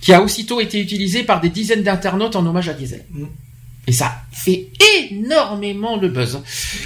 qui 0.00 0.14
a 0.14 0.22
aussitôt 0.22 0.60
été 0.60 0.80
utilisé 0.80 1.24
par 1.24 1.42
des 1.42 1.50
dizaines 1.50 1.82
d'internautes 1.82 2.36
en 2.36 2.46
hommage 2.46 2.70
à 2.70 2.72
Diesel. 2.72 3.04
Mm. 3.10 3.24
Et 3.86 3.92
ça 3.92 4.14
fait 4.32 4.68
énormément 5.10 5.98
le 5.98 6.08
buzz. 6.08 6.40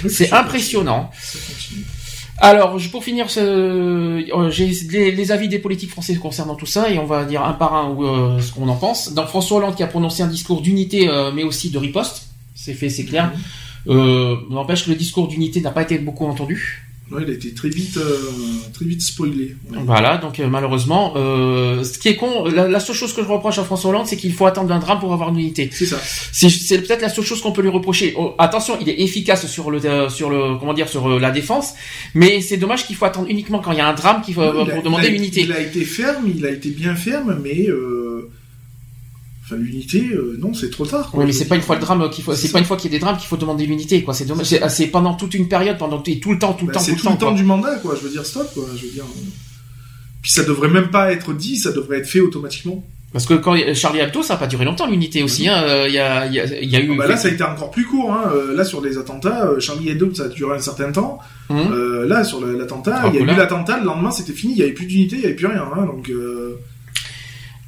C'est 0.09 0.33
impressionnant. 0.33 1.11
Alors, 2.39 2.77
pour 2.91 3.01
finir, 3.01 3.29
j'ai 3.29 5.11
les, 5.11 5.31
avis 5.31 5.47
des 5.47 5.59
politiques 5.59 5.91
français 5.91 6.15
concernant 6.15 6.55
tout 6.55 6.65
ça, 6.65 6.89
et 6.89 6.99
on 6.99 7.05
va 7.05 7.23
dire 7.23 7.41
un 7.41 7.53
par 7.53 7.73
un 7.73 8.37
ce 8.41 8.51
qu'on 8.51 8.67
en 8.67 8.75
pense. 8.75 9.13
Dans 9.13 9.25
François 9.25 9.59
Hollande 9.59 9.75
qui 9.77 9.83
a 9.83 9.87
prononcé 9.87 10.23
un 10.23 10.27
discours 10.27 10.61
d'unité, 10.61 11.09
mais 11.33 11.43
aussi 11.43 11.69
de 11.69 11.77
riposte, 11.77 12.27
c'est 12.53 12.73
fait, 12.73 12.89
c'est 12.89 13.05
clair. 13.05 13.27
Mm. 13.27 13.39
Euh, 13.87 14.35
N'empêche 14.49 14.85
que 14.85 14.89
le 14.89 14.95
discours 14.95 15.27
d'unité 15.27 15.61
n'a 15.61 15.71
pas 15.71 15.83
été 15.83 15.97
beaucoup 15.97 16.25
entendu. 16.25 16.85
Ouais, 17.11 17.21
il 17.21 17.29
a 17.29 17.33
été 17.33 17.53
très 17.53 17.69
vite, 17.69 17.97
euh, 17.97 18.17
très 18.73 18.85
vite 18.85 19.03
spoilé. 19.03 19.55
Voilà, 19.69 20.17
donc 20.17 20.39
euh, 20.39 20.47
malheureusement, 20.47 21.13
euh, 21.15 21.83
ce 21.83 21.99
qui 21.99 22.07
est 22.07 22.15
con, 22.15 22.45
la, 22.45 22.79
seule 22.79 22.95
chose 22.95 23.13
que 23.13 23.21
je 23.21 23.27
reproche 23.27 23.59
à 23.59 23.63
François 23.63 23.91
Hollande, 23.91 24.07
c'est 24.07 24.17
qu'il 24.17 24.33
faut 24.33 24.47
attendre 24.47 24.73
un 24.73 24.79
drame 24.79 24.99
pour 24.99 25.13
avoir 25.13 25.29
une 25.29 25.37
unité. 25.37 25.69
C'est 25.71 25.85
ça. 25.85 25.99
C'est 26.01 26.81
peut-être 26.81 27.03
la 27.03 27.09
seule 27.09 27.23
chose 27.23 27.43
qu'on 27.43 27.51
peut 27.51 27.61
lui 27.61 27.69
reprocher. 27.69 28.15
Oh, 28.17 28.33
attention, 28.39 28.75
il 28.81 28.89
est 28.89 29.01
efficace 29.01 29.45
sur 29.45 29.69
le, 29.69 29.85
euh, 29.85 30.09
sur 30.09 30.31
le, 30.31 30.57
comment 30.57 30.73
dire, 30.73 30.89
sur 30.89 31.19
la 31.19 31.29
défense, 31.29 31.75
mais 32.15 32.41
c'est 32.41 32.57
dommage 32.57 32.87
qu'il 32.87 32.95
faut 32.95 33.05
attendre 33.05 33.29
uniquement 33.29 33.59
quand 33.59 33.71
il 33.71 33.77
y 33.77 33.81
a 33.81 33.87
un 33.87 33.93
drame 33.93 34.23
qu'il 34.23 34.33
faut 34.33 34.41
pour 34.41 34.81
demander 34.81 35.09
unité. 35.09 35.41
Il 35.41 35.51
a 35.51 35.59
été 35.59 35.85
ferme, 35.85 36.25
il 36.35 36.43
a 36.43 36.49
été 36.49 36.69
bien 36.69 36.95
ferme, 36.95 37.39
mais 37.43 37.67
Enfin, 39.45 39.57
l'unité, 39.57 40.09
euh, 40.11 40.37
non, 40.39 40.55
c'est 40.55 40.71
trop 40.71 40.87
tard. 40.87 41.11
Quoi. 41.11 41.19
Oui, 41.19 41.27
mais 41.27 41.31
c'est 41.31 41.45
pas 41.45 41.55
une 41.55 41.61
fois 41.61 41.75
le 41.75 41.81
drame 41.81 42.09
qu'il 42.09 42.23
faut, 42.23 42.33
c'est 42.33 42.51
pas 42.51 42.57
une 42.57 42.65
fois 42.65 42.77
qu'il 42.77 42.91
y 42.91 42.95
a 42.95 42.97
des 42.97 42.99
drames 42.99 43.17
qu'il 43.17 43.27
faut 43.27 43.37
demander 43.37 43.67
l'unité, 43.67 44.03
quoi. 44.03 44.15
C'est 44.15 44.25
dommage. 44.25 44.47
C'est 44.47 44.87
pendant 44.87 45.13
toute 45.13 45.35
une 45.35 45.47
période, 45.47 45.77
pendant 45.77 45.99
tout, 45.99 46.15
tout 46.15 46.31
le 46.31 46.39
temps, 46.39 46.53
tout 46.53 46.65
le 46.65 46.73
bah, 46.73 46.79
temps, 46.79 46.85
tout, 46.85 46.95
tout 46.95 47.09
le 47.09 47.17
temps, 47.17 47.31
du 47.31 47.43
mandat, 47.43 47.75
quoi. 47.75 47.95
Je 47.95 48.01
veux 48.01 48.09
dire, 48.09 48.25
stop, 48.25 48.51
quoi. 48.55 48.65
Je 48.75 48.87
veux 48.87 48.91
dire. 48.91 49.05
Puis 50.23 50.31
ça 50.31 50.43
devrait 50.43 50.69
même 50.69 50.89
pas 50.89 51.11
être 51.11 51.33
dit, 51.33 51.57
ça 51.57 51.71
devrait 51.71 51.99
être 51.99 52.07
fait 52.07 52.21
automatiquement. 52.21 52.83
Parce 53.13 53.27
que 53.27 53.35
quand 53.35 53.55
Charlie 53.75 53.99
Hebdo, 53.99 54.23
ça 54.23 54.33
n'a 54.33 54.39
pas 54.39 54.47
duré 54.47 54.65
longtemps 54.65 54.87
l'unité 54.87 55.21
aussi. 55.21 55.47
Hein. 55.47 55.63
Euh, 55.63 55.85
il 55.87 55.93
y, 55.93 55.99
a, 55.99 56.25
y, 56.25 56.39
a, 56.39 56.45
y 56.45 56.75
a 56.75 56.79
eu. 56.79 56.91
Ah 56.93 56.97
bah 56.97 57.07
là, 57.07 57.15
ça 57.15 57.27
a 57.27 57.31
été 57.31 57.43
encore 57.43 57.69
plus 57.69 57.85
court. 57.85 58.11
Hein. 58.11 58.31
Euh, 58.33 58.55
là, 58.55 58.65
sur 58.65 58.81
les 58.81 58.97
attentats, 58.97 59.47
Charlie 59.59 59.89
Hebdo, 59.89 60.13
ça 60.13 60.23
a 60.23 60.27
duré 60.27 60.55
un 60.55 60.59
certain 60.59 60.91
temps. 60.91 61.19
Hum. 61.49 62.07
là, 62.07 62.23
sur 62.23 62.43
l'attentat, 62.43 63.03
il 63.09 63.15
y 63.15 63.17
a 63.19 63.21
eu 63.21 63.25
l'attentat. 63.25 63.77
Le 63.77 63.85
lendemain, 63.85 64.09
c'était 64.09 64.33
fini. 64.33 64.53
Il 64.53 64.59
y 64.59 64.63
avait 64.63 64.73
plus 64.73 64.87
d'unité, 64.87 65.17
il 65.17 65.21
y 65.21 65.25
avait 65.25 65.35
plus 65.35 65.45
rien. 65.45 65.65
Hein. 65.77 65.85
Donc. 65.85 66.11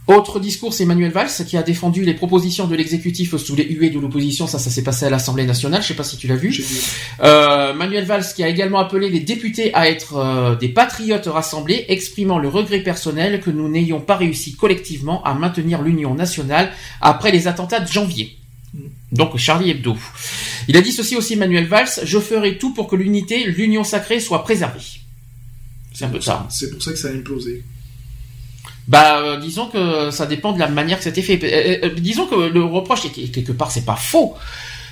Autre 0.07 0.39
discours, 0.39 0.73
c'est 0.73 0.85
Manuel 0.85 1.11
Valls 1.11 1.29
qui 1.45 1.57
a 1.57 1.63
défendu 1.63 2.05
les 2.05 2.13
propositions 2.13 2.65
de 2.65 2.75
l'exécutif 2.75 3.35
sous 3.35 3.55
les 3.57 3.65
huées 3.65 3.89
de 3.89 3.99
l'opposition. 3.99 4.47
Ça, 4.47 4.57
ça 4.57 4.69
s'est 4.69 4.83
passé 4.83 5.05
à 5.05 5.09
l'Assemblée 5.09 5.45
nationale. 5.45 5.81
Je 5.81 5.89
sais 5.89 5.95
pas 5.95 6.05
si 6.05 6.15
tu 6.15 6.27
l'as 6.27 6.37
vu. 6.37 6.55
Euh, 7.21 7.73
Manuel 7.73 8.05
Valls 8.05 8.23
qui 8.33 8.41
a 8.41 8.47
également 8.47 8.79
appelé 8.79 9.09
les 9.09 9.19
députés 9.19 9.73
à 9.73 9.89
être 9.89 10.15
euh, 10.15 10.55
des 10.55 10.69
patriotes 10.69 11.25
rassemblés, 11.25 11.85
exprimant 11.89 12.39
le 12.39 12.47
regret 12.47 12.79
personnel 12.79 13.41
que 13.41 13.49
nous 13.49 13.67
n'ayons 13.67 13.99
pas 13.99 14.15
réussi 14.15 14.55
collectivement 14.55 15.21
à 15.25 15.33
maintenir 15.33 15.81
l'union 15.81 16.15
nationale 16.15 16.71
après 17.01 17.31
les 17.31 17.49
attentats 17.49 17.81
de 17.81 17.87
janvier. 17.87 18.37
Donc 19.11 19.35
Charlie 19.37 19.71
Hebdo. 19.71 19.97
Il 20.69 20.77
a 20.77 20.81
dit 20.81 20.93
ceci 20.93 21.17
aussi 21.17 21.35
Manuel 21.35 21.65
Valls, 21.65 21.89
je 22.03 22.19
ferai 22.19 22.57
tout 22.57 22.73
pour 22.73 22.87
que 22.87 22.95
l'unité, 22.95 23.43
l'union 23.45 23.83
sacrée 23.83 24.21
soit 24.21 24.43
préservée. 24.43 24.79
C'est 25.93 26.05
un 26.05 26.09
peu 26.09 26.21
ça. 26.21 26.47
C'est 26.49 26.69
pour 26.71 26.81
ça 26.81 26.91
que 26.91 26.97
ça 26.97 27.09
a 27.09 27.11
implosé. 27.11 27.63
Bah, 28.87 29.21
euh, 29.21 29.37
disons 29.37 29.67
que 29.67 30.11
ça 30.11 30.25
dépend 30.25 30.53
de 30.53 30.59
la 30.59 30.69
manière 30.69 30.97
que 30.97 31.03
c'était 31.03 31.21
fait. 31.21 31.39
Euh, 31.43 31.87
euh, 31.87 31.93
disons 31.95 32.25
que 32.25 32.35
le 32.35 32.63
reproche, 32.63 33.11
quelque 33.11 33.51
part, 33.51 33.71
c'est 33.71 33.85
pas 33.85 33.97
faux. 33.97 34.35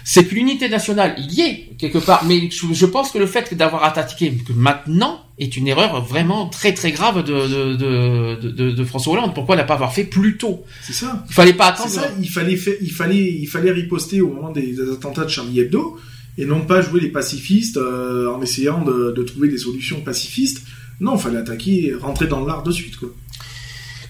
C'est 0.04 0.26
que 0.26 0.36
l'unité 0.36 0.70
nationale, 0.70 1.16
il 1.18 1.34
y 1.34 1.42
est, 1.42 1.70
quelque 1.80 1.98
part. 1.98 2.26
Mais 2.26 2.50
je, 2.52 2.86
pense 2.86 3.10
que 3.10 3.18
le 3.18 3.26
fait 3.26 3.54
d'avoir 3.56 3.84
attaqué 3.86 4.34
maintenant 4.54 5.22
est 5.40 5.58
une 5.58 5.68
erreur 5.68 6.04
vraiment 6.06 6.48
très 6.48 6.74
très 6.74 6.92
grave 6.92 7.24
de, 7.24 7.76
de, 7.76 8.36
de, 8.36 8.72
de, 8.72 8.84
François 8.84 9.14
Hollande. 9.14 9.34
Pourquoi 9.34 9.56
ne 9.56 9.64
pas 9.64 9.74
avoir 9.74 9.94
fait 9.94 10.04
plus 10.04 10.38
tôt? 10.38 10.64
C'est 10.84 10.94
ça. 10.94 11.26
Il 11.28 11.34
fallait 11.34 11.54
pas 11.54 11.68
attendre. 11.68 11.90
Ça. 11.90 12.12
Il 12.22 12.30
fallait, 12.30 12.60
il 12.82 12.92
fallait, 12.92 13.34
il 13.40 13.48
fallait 13.48 13.72
riposter 13.72 14.22
au 14.22 14.30
moment 14.30 14.52
des, 14.52 14.76
attentats 14.92 15.24
de 15.24 15.30
Charlie 15.30 15.62
Hebdo 15.62 15.98
et 16.38 16.46
non 16.46 16.62
pas 16.62 16.82
jouer 16.82 17.00
les 17.00 17.10
pacifistes 17.10 17.78
en 17.78 18.42
essayant 18.42 18.84
de, 18.84 19.14
de 19.16 19.24
trouver 19.24 19.48
des 19.48 19.58
solutions 19.58 20.02
pacifistes. 20.02 20.62
Non, 21.00 21.16
il 21.16 21.22
fallait 21.22 21.40
attaquer, 21.40 21.94
rentrer 22.00 22.28
dans 22.28 22.46
l'art 22.46 22.62
de 22.62 22.72
suite, 22.72 22.98
quoi. 22.98 23.10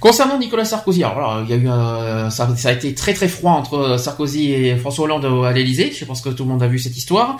Concernant 0.05 0.37
Nicolas 0.37 0.65
Sarkozy, 0.65 1.03
alors 1.03 1.41
il 1.43 1.49
y 1.49 1.53
a 1.53 1.55
eu 1.55 1.67
un, 1.67 2.29
ça, 2.29 2.47
a 2.65 2.71
été 2.71 2.93
très 2.93 3.15
très 3.15 3.27
froid 3.27 3.53
entre 3.53 3.97
Sarkozy 3.97 4.53
et 4.53 4.75
François 4.75 5.05
Hollande 5.05 5.25
à 5.43 5.51
l'Elysée. 5.51 5.91
Je 5.91 6.05
pense 6.05 6.21
que 6.21 6.29
tout 6.29 6.43
le 6.43 6.49
monde 6.49 6.61
a 6.61 6.67
vu 6.67 6.77
cette 6.77 6.95
histoire. 6.95 7.39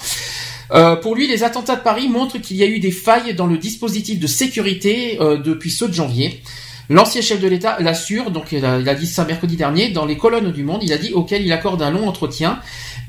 Euh, 0.71 0.95
pour 0.95 1.13
lui, 1.13 1.27
les 1.27 1.43
attentats 1.43 1.75
de 1.75 1.81
Paris 1.81 2.09
montrent 2.09 2.39
qu'il 2.39 2.57
y 2.57 2.63
a 2.63 2.65
eu 2.65 2.79
des 2.79 2.89
failles 2.89 3.35
dans 3.35 3.45
le 3.45 3.59
dispositif 3.59 4.19
de 4.19 4.25
sécurité 4.25 5.19
euh, 5.21 5.37
depuis 5.37 5.69
ceux 5.69 5.87
de 5.87 5.93
janvier. 5.93 6.41
L'ancien 6.89 7.21
chef 7.21 7.39
de 7.39 7.47
l'État 7.47 7.77
l'assure, 7.79 8.31
donc 8.31 8.51
il 8.51 8.65
a, 8.65 8.95
dit 8.95 9.05
ça 9.05 9.25
mercredi 9.25 9.57
dernier, 9.57 9.89
dans 9.89 10.07
les 10.07 10.17
colonnes 10.17 10.51
du 10.51 10.63
Monde, 10.63 10.81
il 10.81 10.91
a 10.91 10.97
dit 10.97 11.13
auquel 11.13 11.45
il 11.45 11.51
accorde 11.51 11.83
un 11.83 11.91
long 11.91 12.07
entretien, 12.07 12.59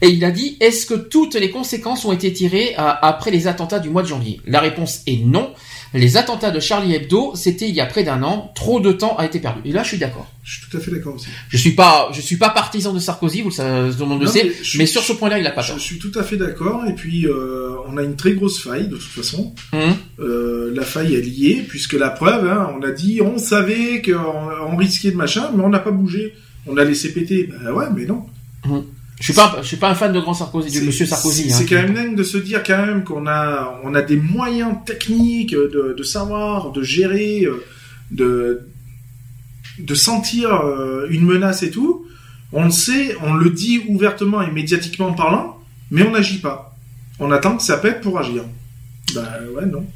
et 0.03 0.09
il 0.09 0.23
a 0.27 0.31
dit 0.31 0.59
est-ce 0.61 0.85
que 0.85 0.95
toutes 0.95 1.35
les 1.35 1.51
conséquences 1.51 2.05
ont 2.05 2.13
été 2.13 2.31
tirées 2.31 2.75
après 2.77 3.31
les 3.31 3.47
attentats 3.47 3.79
du 3.79 3.89
mois 3.89 4.03
de 4.03 4.09
janvier? 4.09 4.39
La 4.47 4.61
réponse 4.61 5.01
est 5.07 5.25
non. 5.25 5.55
Les 5.97 6.17
attentats 6.17 6.51
de 6.51 6.61
Charlie 6.61 6.95
Hebdo, 6.95 7.33
c'était 7.35 7.69
il 7.69 7.75
y 7.75 7.81
a 7.81 7.87
près 7.87 8.05
d'un 8.05 8.23
an. 8.23 8.53
Trop 8.55 8.81
de 8.81 8.93
temps 8.93 9.17
a 9.17 9.25
été 9.25 9.41
perdu. 9.41 9.61
Et 9.65 9.73
là, 9.73 9.83
je 9.83 9.89
suis 9.89 9.99
d'accord. 9.99 10.31
Je 10.45 10.59
suis 10.59 10.71
tout 10.71 10.77
à 10.77 10.81
fait 10.81 10.91
d'accord 10.91 11.17
aussi. 11.17 11.27
Je 11.49 11.57
suis 11.57 11.73
pas, 11.73 12.11
je 12.13 12.21
suis 12.21 12.37
pas 12.37 12.51
partisan 12.51 12.93
de 12.93 12.99
Sarkozy, 12.99 13.43
vous 13.43 13.51
le, 13.59 14.05
monde 14.05 14.21
le 14.21 14.27
sait, 14.27 14.53
mais, 14.77 14.87
sur 14.87 15.03
ce 15.03 15.13
point-là, 15.13 15.39
il 15.39 15.47
a 15.47 15.51
pas 15.51 15.65
tort. 15.65 15.77
Je 15.77 15.83
suis 15.83 15.99
tout 15.99 16.13
à 16.15 16.23
fait 16.23 16.37
d'accord. 16.37 16.85
Et 16.87 16.95
puis, 16.95 17.27
euh, 17.27 17.71
on 17.89 17.97
a 17.97 18.03
une 18.03 18.17
très 18.17 18.33
grosse 18.33 18.63
faille 18.63 18.89
de 18.89 18.97
toute 18.97 19.11
façon. 19.11 19.55
Hum. 19.73 19.97
Euh, 20.21 20.73
la 20.75 20.85
faille 20.85 21.15
est 21.15 21.21
liée, 21.21 21.65
puisque 21.67 21.95
la 21.95 22.11
preuve, 22.11 22.47
hein, 22.47 22.71
on 22.79 22.83
a 22.83 22.93
dit, 22.93 23.21
on 23.23 23.39
savait 23.39 24.03
qu'on 24.03 24.77
risquait 24.77 25.11
de 25.11 25.17
machin, 25.17 25.51
mais 25.57 25.65
on 25.65 25.69
n'a 25.69 25.81
pas 25.81 25.91
bougé. 25.91 26.35
On 26.67 26.77
a 26.77 26.85
laissé 26.85 27.13
péter. 27.13 27.49
Ben 27.51 27.73
ouais, 27.73 27.87
mais 27.95 28.05
non. 28.05 28.27
Hum. 28.69 28.85
Je 29.19 29.25
suis 29.25 29.33
pas, 29.33 29.59
je 29.63 29.67
suis 29.67 29.77
pas 29.79 29.91
un 29.91 29.95
fan 29.95 30.13
de 30.13 30.21
grand 30.21 30.35
Sarkozy, 30.35 30.79
de 30.79 30.85
Monsieur 30.85 31.07
Sarkozy. 31.07 31.51
C'est 31.51 31.63
hein, 31.63 31.67
quand 31.69 31.75
même 31.77 31.95
dingue 31.95 32.17
de 32.17 32.23
se 32.23 32.37
dire 32.37 32.63
quand 32.63 32.85
même 32.85 33.03
qu'on 33.03 33.27
a, 33.27 33.81
on 33.83 33.95
a 33.95 34.03
des 34.03 34.17
moyens 34.17 34.75
techniques 34.85 35.53
de, 35.53 35.95
de 35.97 36.03
savoir, 36.03 36.71
de 36.71 36.83
gérer, 36.83 37.45
euh, 37.45 37.65
de, 38.11 38.69
de 39.79 39.95
sentir 39.95 40.53
euh, 40.53 41.07
une 41.09 41.25
menace 41.25 41.63
et 41.63 41.71
tout. 41.71 42.07
On 42.53 42.67
le 42.67 42.71
sait, 42.71 43.17
on 43.23 43.35
le 43.35 43.51
dit 43.51 43.83
ouvertement 43.89 44.43
et 44.43 44.51
médiatiquement 44.51 45.13
parlant, 45.15 45.59
mais 45.91 46.03
on 46.03 46.11
n'agit 46.11 46.39
pas. 46.39 46.77
On 47.19 47.31
attend 47.33 47.57
que 47.57 47.63
ça 47.63 47.79
pète 47.79 48.03
pour 48.03 48.19
agir. 48.19 48.45
Bah 49.15 49.39
ouais, 49.55 49.67
non. 49.67 49.87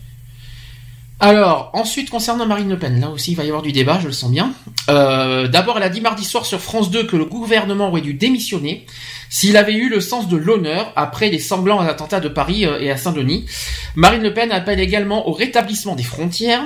Alors, 1.23 1.71
ensuite, 1.75 2.09
concernant 2.09 2.47
Marine 2.47 2.71
Le 2.71 2.79
Pen, 2.79 2.99
là 2.99 3.11
aussi, 3.11 3.33
il 3.33 3.35
va 3.35 3.45
y 3.45 3.49
avoir 3.49 3.61
du 3.61 3.73
débat, 3.73 3.99
je 4.01 4.07
le 4.07 4.13
sens 4.13 4.31
bien. 4.31 4.55
Euh, 4.89 5.49
d'abord, 5.49 5.77
elle 5.77 5.83
a 5.83 5.91
dit 5.91 6.01
mardi 6.01 6.25
soir 6.25 6.47
sur 6.47 6.63
France 6.63 6.91
2 6.91 7.07
que 7.07 7.17
le 7.17 7.27
gouvernement 7.27 7.89
aurait 7.89 8.01
dû 8.01 8.15
démissionner 8.15 8.87
s'il 9.29 9.59
avait 9.59 9.75
eu 9.75 9.91
le 9.91 10.01
sens 10.01 10.29
de 10.29 10.39
l'honneur 10.39 10.95
après 10.97 11.29
les 11.29 11.39
semblants 11.39 11.79
attentats 11.81 12.21
de 12.21 12.29
Paris 12.29 12.65
euh, 12.65 12.81
et 12.81 12.91
à 12.91 12.97
Saint-Denis. 12.97 13.45
Marine 13.97 14.23
Le 14.23 14.33
Pen 14.33 14.51
appelle 14.51 14.81
également 14.81 15.29
au 15.29 15.33
rétablissement 15.33 15.95
des 15.95 16.03
frontières, 16.03 16.65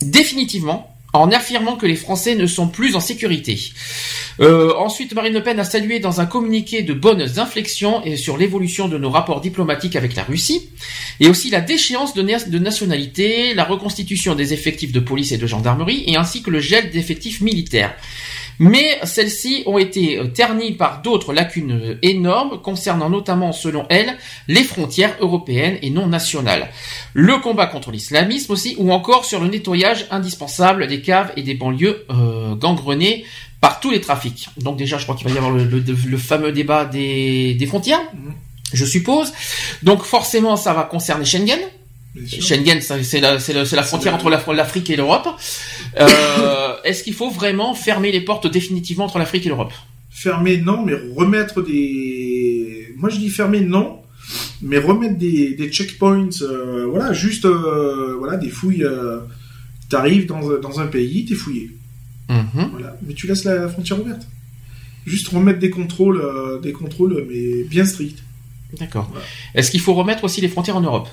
définitivement, 0.00 0.96
en 1.12 1.30
affirmant 1.30 1.76
que 1.76 1.86
les 1.86 1.96
Français 1.96 2.34
ne 2.34 2.46
sont 2.46 2.68
plus 2.68 2.96
en 2.96 3.00
sécurité. 3.00 3.58
Euh, 4.40 4.72
ensuite, 4.76 5.14
Marine 5.14 5.34
Le 5.34 5.42
Pen 5.42 5.58
a 5.60 5.64
salué 5.64 5.98
dans 5.98 6.20
un 6.20 6.26
communiqué 6.26 6.82
de 6.82 6.94
bonnes 6.94 7.38
inflexions 7.38 8.02
et 8.04 8.16
sur 8.16 8.38
l'évolution 8.38 8.88
de 8.88 8.96
nos 8.96 9.10
rapports 9.10 9.40
diplomatiques 9.40 9.96
avec 9.96 10.16
la 10.16 10.24
Russie, 10.24 10.70
et 11.20 11.28
aussi 11.28 11.50
la 11.50 11.60
déchéance 11.60 12.14
de, 12.14 12.22
de 12.22 12.58
nationalité, 12.58 13.54
la 13.54 13.64
reconstitution 13.64 14.34
des 14.34 14.54
effectifs 14.54 14.92
de 14.92 15.00
police 15.00 15.32
et 15.32 15.38
de 15.38 15.46
gendarmerie, 15.46 16.04
et 16.06 16.16
ainsi 16.16 16.42
que 16.42 16.50
le 16.50 16.60
gel 16.60 16.90
d'effectifs 16.90 17.40
militaires 17.40 17.94
mais 18.58 18.98
celles-ci 19.04 19.62
ont 19.66 19.78
été 19.78 20.18
euh, 20.18 20.26
ternies 20.26 20.72
par 20.72 21.02
d'autres 21.02 21.32
lacunes 21.32 21.72
euh, 21.72 21.98
énormes 22.02 22.60
concernant 22.60 23.10
notamment, 23.10 23.52
selon 23.52 23.86
elle, 23.88 24.16
les 24.48 24.64
frontières 24.64 25.16
européennes 25.20 25.78
et 25.82 25.90
non 25.90 26.06
nationales, 26.06 26.68
le 27.14 27.38
combat 27.38 27.66
contre 27.66 27.90
l'islamisme 27.90 28.52
aussi, 28.52 28.74
ou 28.78 28.92
encore 28.92 29.24
sur 29.24 29.40
le 29.40 29.48
nettoyage 29.48 30.06
indispensable 30.10 30.86
des 30.86 31.00
caves 31.00 31.32
et 31.36 31.42
des 31.42 31.54
banlieues 31.54 32.04
euh, 32.10 32.54
gangrenées 32.54 33.24
par 33.60 33.80
tous 33.80 33.90
les 33.90 34.00
trafics. 34.00 34.48
Donc 34.58 34.76
déjà, 34.76 34.98
je 34.98 35.04
crois 35.04 35.14
qu'il 35.14 35.28
va 35.28 35.34
y 35.34 35.38
avoir 35.38 35.52
le, 35.52 36.16
fameux 36.16 36.52
débat 36.52 36.84
des, 36.84 37.54
des 37.54 37.66
frontières, 37.66 38.00
mm-hmm. 38.00 38.32
je 38.74 38.84
suppose. 38.84 39.32
Donc 39.82 40.02
forcément, 40.02 40.56
ça 40.56 40.72
va 40.72 40.82
concerner 40.82 41.24
Schengen. 41.24 41.60
Schengen, 42.26 42.80
c'est 42.80 43.20
la, 43.20 43.38
la, 43.38 43.82
frontière 43.82 44.14
entre 44.14 44.52
l'Afrique 44.52 44.90
et 44.90 44.96
l'Europe. 44.96 45.28
Euh, 45.98 46.74
Est-ce 46.84 47.02
qu'il 47.02 47.14
faut 47.14 47.30
vraiment 47.30 47.74
fermer 47.74 48.12
les 48.12 48.20
portes 48.20 48.46
définitivement 48.46 49.06
entre 49.06 49.18
l'Afrique 49.18 49.46
et 49.46 49.48
l'Europe? 49.48 49.72
Fermer, 50.10 50.58
non, 50.58 50.84
mais 50.84 50.94
remettre 51.16 51.62
des... 51.62 52.92
Moi, 52.98 53.08
je 53.08 53.16
dis 53.16 53.30
fermer, 53.30 53.60
non, 53.60 54.02
mais 54.60 54.76
remettre 54.76 55.16
des, 55.16 55.54
des 55.54 55.70
checkpoints, 55.70 56.28
euh, 56.42 56.86
voilà, 56.86 57.14
juste, 57.14 57.46
euh, 57.46 58.14
voilà, 58.18 58.36
des 58.36 58.50
fouilles. 58.50 58.86
T'arrives 59.88 60.26
dans, 60.26 60.58
dans 60.58 60.80
un 60.80 60.86
pays, 60.86 61.24
t'es 61.24 61.34
fouillé. 61.34 61.70
Mhm. 62.28 62.68
Voilà, 62.72 62.96
mais 63.06 63.14
tu 63.14 63.26
laisses 63.26 63.44
la 63.44 63.68
frontière 63.68 64.00
ouverte. 64.00 64.26
Juste 65.06 65.28
remettre 65.28 65.58
des 65.58 65.70
contrôles, 65.70 66.22
des 66.62 66.72
contrôles, 66.72 67.26
mais 67.28 67.64
bien 67.64 67.86
stricts. 67.86 68.22
D'accord. 68.78 69.10
Est-ce 69.54 69.70
qu'il 69.70 69.80
faut 69.80 69.94
remettre 69.94 70.24
aussi 70.24 70.40
les 70.42 70.48
frontières 70.48 70.76
en 70.76 70.82
Europe? 70.82 71.08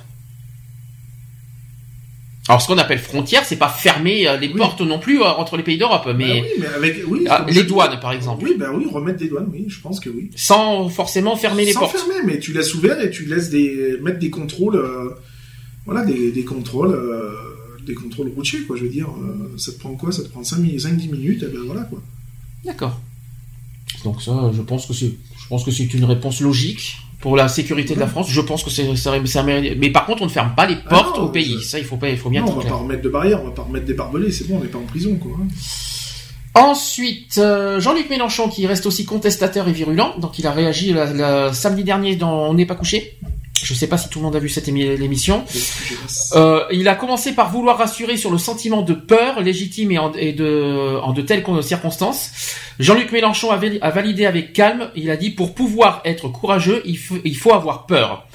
Alors, 2.49 2.63
ce 2.63 2.65
qu'on 2.65 2.79
appelle 2.79 2.97
frontière, 2.97 3.45
c'est 3.45 3.57
pas 3.57 3.69
fermer 3.69 4.27
euh, 4.27 4.35
les 4.35 4.49
portes 4.49 4.81
non 4.81 4.97
plus 4.97 5.21
euh, 5.21 5.25
entre 5.25 5.55
les 5.55 5.61
pays 5.61 5.77
d'Europe, 5.77 6.01
bah 6.03 6.15
mais, 6.15 6.41
oui, 6.41 6.47
mais 6.59 6.65
avec 6.65 7.03
oui, 7.07 7.23
ah, 7.29 7.45
les 7.47 7.61
douanes, 7.61 7.99
par 7.99 8.11
exemple. 8.11 8.43
Oui, 8.43 8.55
ben 8.57 8.71
oui, 8.73 8.87
remettre 8.91 9.19
des 9.19 9.27
douanes, 9.27 9.49
oui, 9.53 9.65
je 9.67 9.79
pense 9.79 9.99
que 9.99 10.09
oui. 10.09 10.31
Sans 10.35 10.89
forcément 10.89 11.35
fermer 11.35 11.63
les 11.63 11.73
portes. 11.73 11.95
Sans 11.95 12.07
fermer, 12.07 12.23
mais 12.25 12.39
tu 12.39 12.51
laisses 12.51 12.73
ouvert 12.73 12.99
et 13.01 13.11
tu 13.11 13.25
laisses 13.25 13.51
des 13.51 13.99
mettre 14.01 14.17
des 14.17 14.31
contrôles, 14.31 14.77
euh, 14.77 15.11
voilà, 15.85 16.03
des, 16.03 16.31
des 16.31 16.43
contrôles, 16.43 16.99
des 17.85 17.93
contrôles 17.93 18.31
routiers, 18.35 18.61
quoi. 18.61 18.75
Je 18.75 18.81
veux 18.81 18.89
dire, 18.89 19.09
ça 19.57 19.71
te 19.71 19.77
prend 19.77 19.93
quoi 19.93 20.11
Ça 20.11 20.23
te 20.23 20.29
prend 20.29 20.41
5-10 20.41 21.11
minutes, 21.11 21.43
et 21.43 21.47
ben 21.53 21.61
voilà, 21.67 21.81
quoi. 21.81 22.01
D'accord. 22.65 22.99
Donc 24.03 24.23
ça, 24.23 24.51
je 24.55 24.63
pense 24.63 24.87
que 24.87 24.93
c'est, 24.93 25.13
je 25.39 25.47
pense 25.49 25.63
que 25.63 25.69
c'est 25.69 25.93
une 25.93 26.05
réponse 26.05 26.41
logique 26.41 26.97
pour 27.19 27.35
la 27.35 27.47
sécurité 27.47 27.95
de 27.95 27.99
la 27.99 28.07
France. 28.07 28.29
Je 28.29 28.41
pense 28.41 28.63
que 28.63 28.69
c'est 28.69 28.95
ça, 28.95 29.11
mais 29.43 29.89
par 29.91 30.05
contre 30.05 30.21
on 30.21 30.25
ne 30.25 30.31
ferme 30.31 30.53
pas 30.55 30.65
les 30.65 30.77
ah 30.85 30.89
portes 30.89 31.19
au 31.19 31.27
pays. 31.27 31.61
Ça 31.63 31.79
il 31.79 31.85
faut 31.85 31.97
pas 31.97 32.09
il 32.09 32.17
faut 32.17 32.29
bien. 32.29 32.41
Non, 32.41 32.53
on 32.53 32.59
va 32.59 32.69
pas 32.69 32.75
remettre 32.75 33.01
de 33.01 33.09
barrières, 33.09 33.41
on 33.41 33.47
va 33.47 33.51
pas 33.51 33.63
remettre 33.63 33.85
des 33.85 33.93
barbelés. 33.93 34.31
C'est 34.31 34.47
bon, 34.47 34.57
on 34.57 34.61
n'est 34.61 34.69
pas 34.69 34.79
en 34.79 34.83
prison 34.83 35.15
quoi. 35.15 35.31
Hein. 35.41 35.47
Ensuite, 36.55 37.37
euh, 37.37 37.79
Jean-Luc 37.79 38.09
Mélenchon 38.09 38.49
qui 38.49 38.65
reste 38.65 38.85
aussi 38.85 39.05
contestateur 39.05 39.67
et 39.67 39.71
virulent, 39.71 40.17
donc 40.17 40.39
il 40.39 40.47
a 40.47 40.51
réagi 40.51 40.93
le 40.93 41.51
samedi 41.53 41.83
dernier 41.83 42.15
dans 42.15 42.49
On 42.49 42.53
n'est 42.53 42.65
pas 42.65 42.75
couché. 42.75 43.17
Je 43.69 43.75
ne 43.75 43.77
sais 43.77 43.85
pas 43.85 43.99
si 43.99 44.09
tout 44.09 44.17
le 44.17 44.25
monde 44.25 44.35
a 44.35 44.39
vu 44.39 44.49
cette 44.49 44.67
émission. 44.67 45.45
Euh, 46.33 46.63
il 46.71 46.87
a 46.87 46.95
commencé 46.95 47.33
par 47.33 47.51
vouloir 47.51 47.77
rassurer 47.77 48.17
sur 48.17 48.31
le 48.31 48.39
sentiment 48.39 48.81
de 48.81 48.95
peur 48.95 49.41
légitime 49.41 49.91
et, 49.91 49.99
en, 49.99 50.09
de, 50.09 50.97
en 51.03 51.13
de 51.13 51.21
telles 51.21 51.43
circonstances. 51.61 52.31
Jean-Luc 52.79 53.11
Mélenchon 53.11 53.51
a, 53.51 53.89
validé 53.91 54.25
avec 54.25 54.53
calme. 54.53 54.89
Il 54.95 55.11
a 55.11 55.17
dit 55.17 55.29
pour 55.29 55.53
pouvoir 55.53 56.01
être 56.03 56.29
courageux, 56.29 56.81
il 56.83 56.97
faut, 56.97 57.17
il 57.23 57.37
faut 57.37 57.53
avoir 57.53 57.85
peur. 57.85 58.25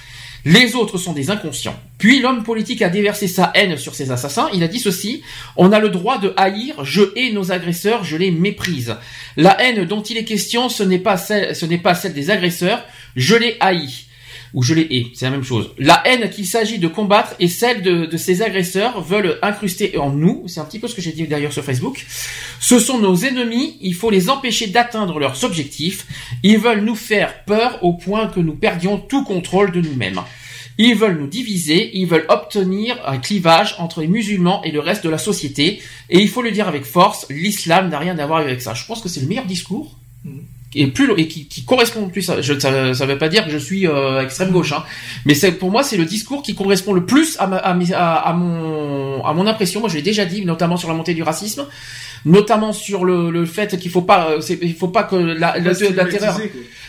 Les 0.44 0.76
autres 0.76 0.98
sont 0.98 1.14
des 1.14 1.32
inconscients. 1.32 1.74
Puis 1.98 2.20
l'homme 2.20 2.44
politique 2.44 2.82
a 2.82 2.88
déversé 2.88 3.26
sa 3.26 3.50
haine 3.56 3.76
sur 3.76 3.96
ses 3.96 4.12
assassins. 4.12 4.48
Il 4.54 4.62
a 4.62 4.68
dit 4.68 4.78
ceci 4.78 5.24
on 5.56 5.72
a 5.72 5.80
le 5.80 5.88
droit 5.88 6.18
de 6.18 6.32
haïr. 6.36 6.84
Je 6.84 7.02
hais 7.16 7.32
nos 7.32 7.50
agresseurs. 7.50 8.04
Je 8.04 8.16
les 8.16 8.30
méprise. 8.30 8.94
La 9.36 9.60
haine 9.60 9.84
dont 9.84 10.02
il 10.02 10.16
est 10.16 10.24
question, 10.24 10.68
ce 10.68 10.84
n'est 10.84 11.00
pas 11.00 11.16
celle, 11.16 11.56
ce 11.56 11.66
n'est 11.66 11.78
pas 11.78 11.96
celle 11.96 12.12
des 12.12 12.30
agresseurs. 12.30 12.84
Je 13.16 13.34
les 13.34 13.56
haïs 13.58 14.03
ou 14.55 14.62
je 14.62 14.73
les 14.73 14.86
hais, 14.91 15.07
c'est 15.15 15.24
la 15.24 15.33
même 15.33 15.42
chose. 15.42 15.70
La 15.78 16.00
haine 16.07 16.31
qu'il 16.31 16.47
s'agit 16.47 16.78
de 16.78 16.86
combattre 16.86 17.34
est 17.41 17.49
celle 17.49 17.83
de, 17.83 18.16
ces 18.16 18.41
agresseurs 18.41 19.02
veulent 19.02 19.39
incruster 19.42 19.99
en 19.99 20.10
nous, 20.10 20.44
c'est 20.47 20.60
un 20.60 20.65
petit 20.65 20.78
peu 20.78 20.86
ce 20.86 20.94
que 20.94 21.02
j'ai 21.02 21.12
dit 21.12 21.26
d'ailleurs 21.26 21.52
sur 21.52 21.65
Facebook. 21.65 22.07
Ce 22.60 22.78
sont 22.78 22.99
nos 22.99 23.16
ennemis, 23.16 23.76
il 23.81 23.94
faut 23.94 24.10
les 24.10 24.31
empêcher 24.31 24.68
d'atteindre 24.68 25.18
leurs 25.18 25.42
objectifs. 25.42 26.07
Ils 26.44 26.58
veulent 26.58 26.84
nous 26.84 26.94
faire 26.94 27.44
peur 27.44 27.81
au 27.83 27.94
point 27.94 28.28
que 28.28 28.39
nous 28.39 28.55
perdions 28.55 28.97
tout 28.97 29.24
contrôle 29.24 29.73
de 29.73 29.81
nous-mêmes. 29.81 30.20
Ils 30.78 30.94
veulent 30.94 31.18
nous 31.18 31.26
diviser, 31.26 31.91
ils 31.97 32.07
veulent 32.07 32.26
obtenir 32.28 32.97
un 33.07 33.18
clivage 33.18 33.74
entre 33.78 34.00
les 34.00 34.08
musulmans 34.08 34.62
et 34.62 34.70
le 34.70 34.81
reste 34.81 35.05
de 35.05 35.10
la 35.10 35.18
société. 35.18 35.81
Et 36.10 36.20
il 36.20 36.28
faut 36.28 36.42
le 36.42 36.52
dire 36.52 36.68
avec 36.68 36.84
force, 36.84 37.26
l'islam 37.28 37.89
n'a 37.89 37.99
rien 37.99 38.18
à 38.18 38.26
voir 38.26 38.41
avec 38.41 38.62
ça. 38.62 38.74
Je 38.74 38.84
pense 38.86 39.00
que 39.00 39.08
c'est 39.08 39.20
le 39.20 39.26
meilleur 39.26 39.47
discours 39.47 39.99
mm 40.24 40.53
et 40.75 40.86
plus 40.89 41.11
et 41.17 41.28
qui, 41.28 41.47
qui 41.47 41.65
correspond 41.65 42.09
plus 42.09 42.28
à, 42.31 42.41
je, 42.41 42.59
ça, 42.59 42.94
ça 42.94 43.07
veut 43.07 43.19
pas 43.19 43.28
dire 43.28 43.44
que 43.44 43.51
je 43.51 43.59
suis 43.59 43.86
euh, 43.86 44.23
extrême 44.23 44.51
gauche 44.51 44.73
hein, 44.73 44.83
mais 45.25 45.35
c'est 45.35 45.53
pour 45.53 45.70
moi 45.70 45.83
c'est 45.83 45.97
le 45.97 46.05
discours 46.05 46.43
qui 46.43 46.55
correspond 46.55 46.93
le 46.93 47.05
plus 47.05 47.36
à, 47.39 47.47
ma, 47.47 47.57
à, 47.59 47.70
à, 47.70 48.33
mon 48.33 49.25
à 49.25 49.33
mon 49.33 49.47
impression. 49.47 49.81
Moi 49.81 49.89
je 49.89 49.97
l'ai 49.97 50.03
déjà 50.03 50.25
dit 50.25 50.44
notamment 50.44 50.77
sur 50.77 50.89
la 50.89 50.94
montée 50.94 51.15
du 51.15 51.23
racisme 51.23 51.67
notamment 52.25 52.73
sur 52.73 53.05
le, 53.05 53.31
le 53.31 53.47
fait 53.47 53.78
qu'il 53.78 53.91
faut 53.91 54.03
pas 54.03 54.31
euh, 54.31 54.57
il 54.62 54.75
faut 54.75 54.89
pas 54.89 55.05
que 55.05 55.17
la, 55.17 55.59
la, 55.59 55.73
la 55.73 56.05
terreur 56.07 56.39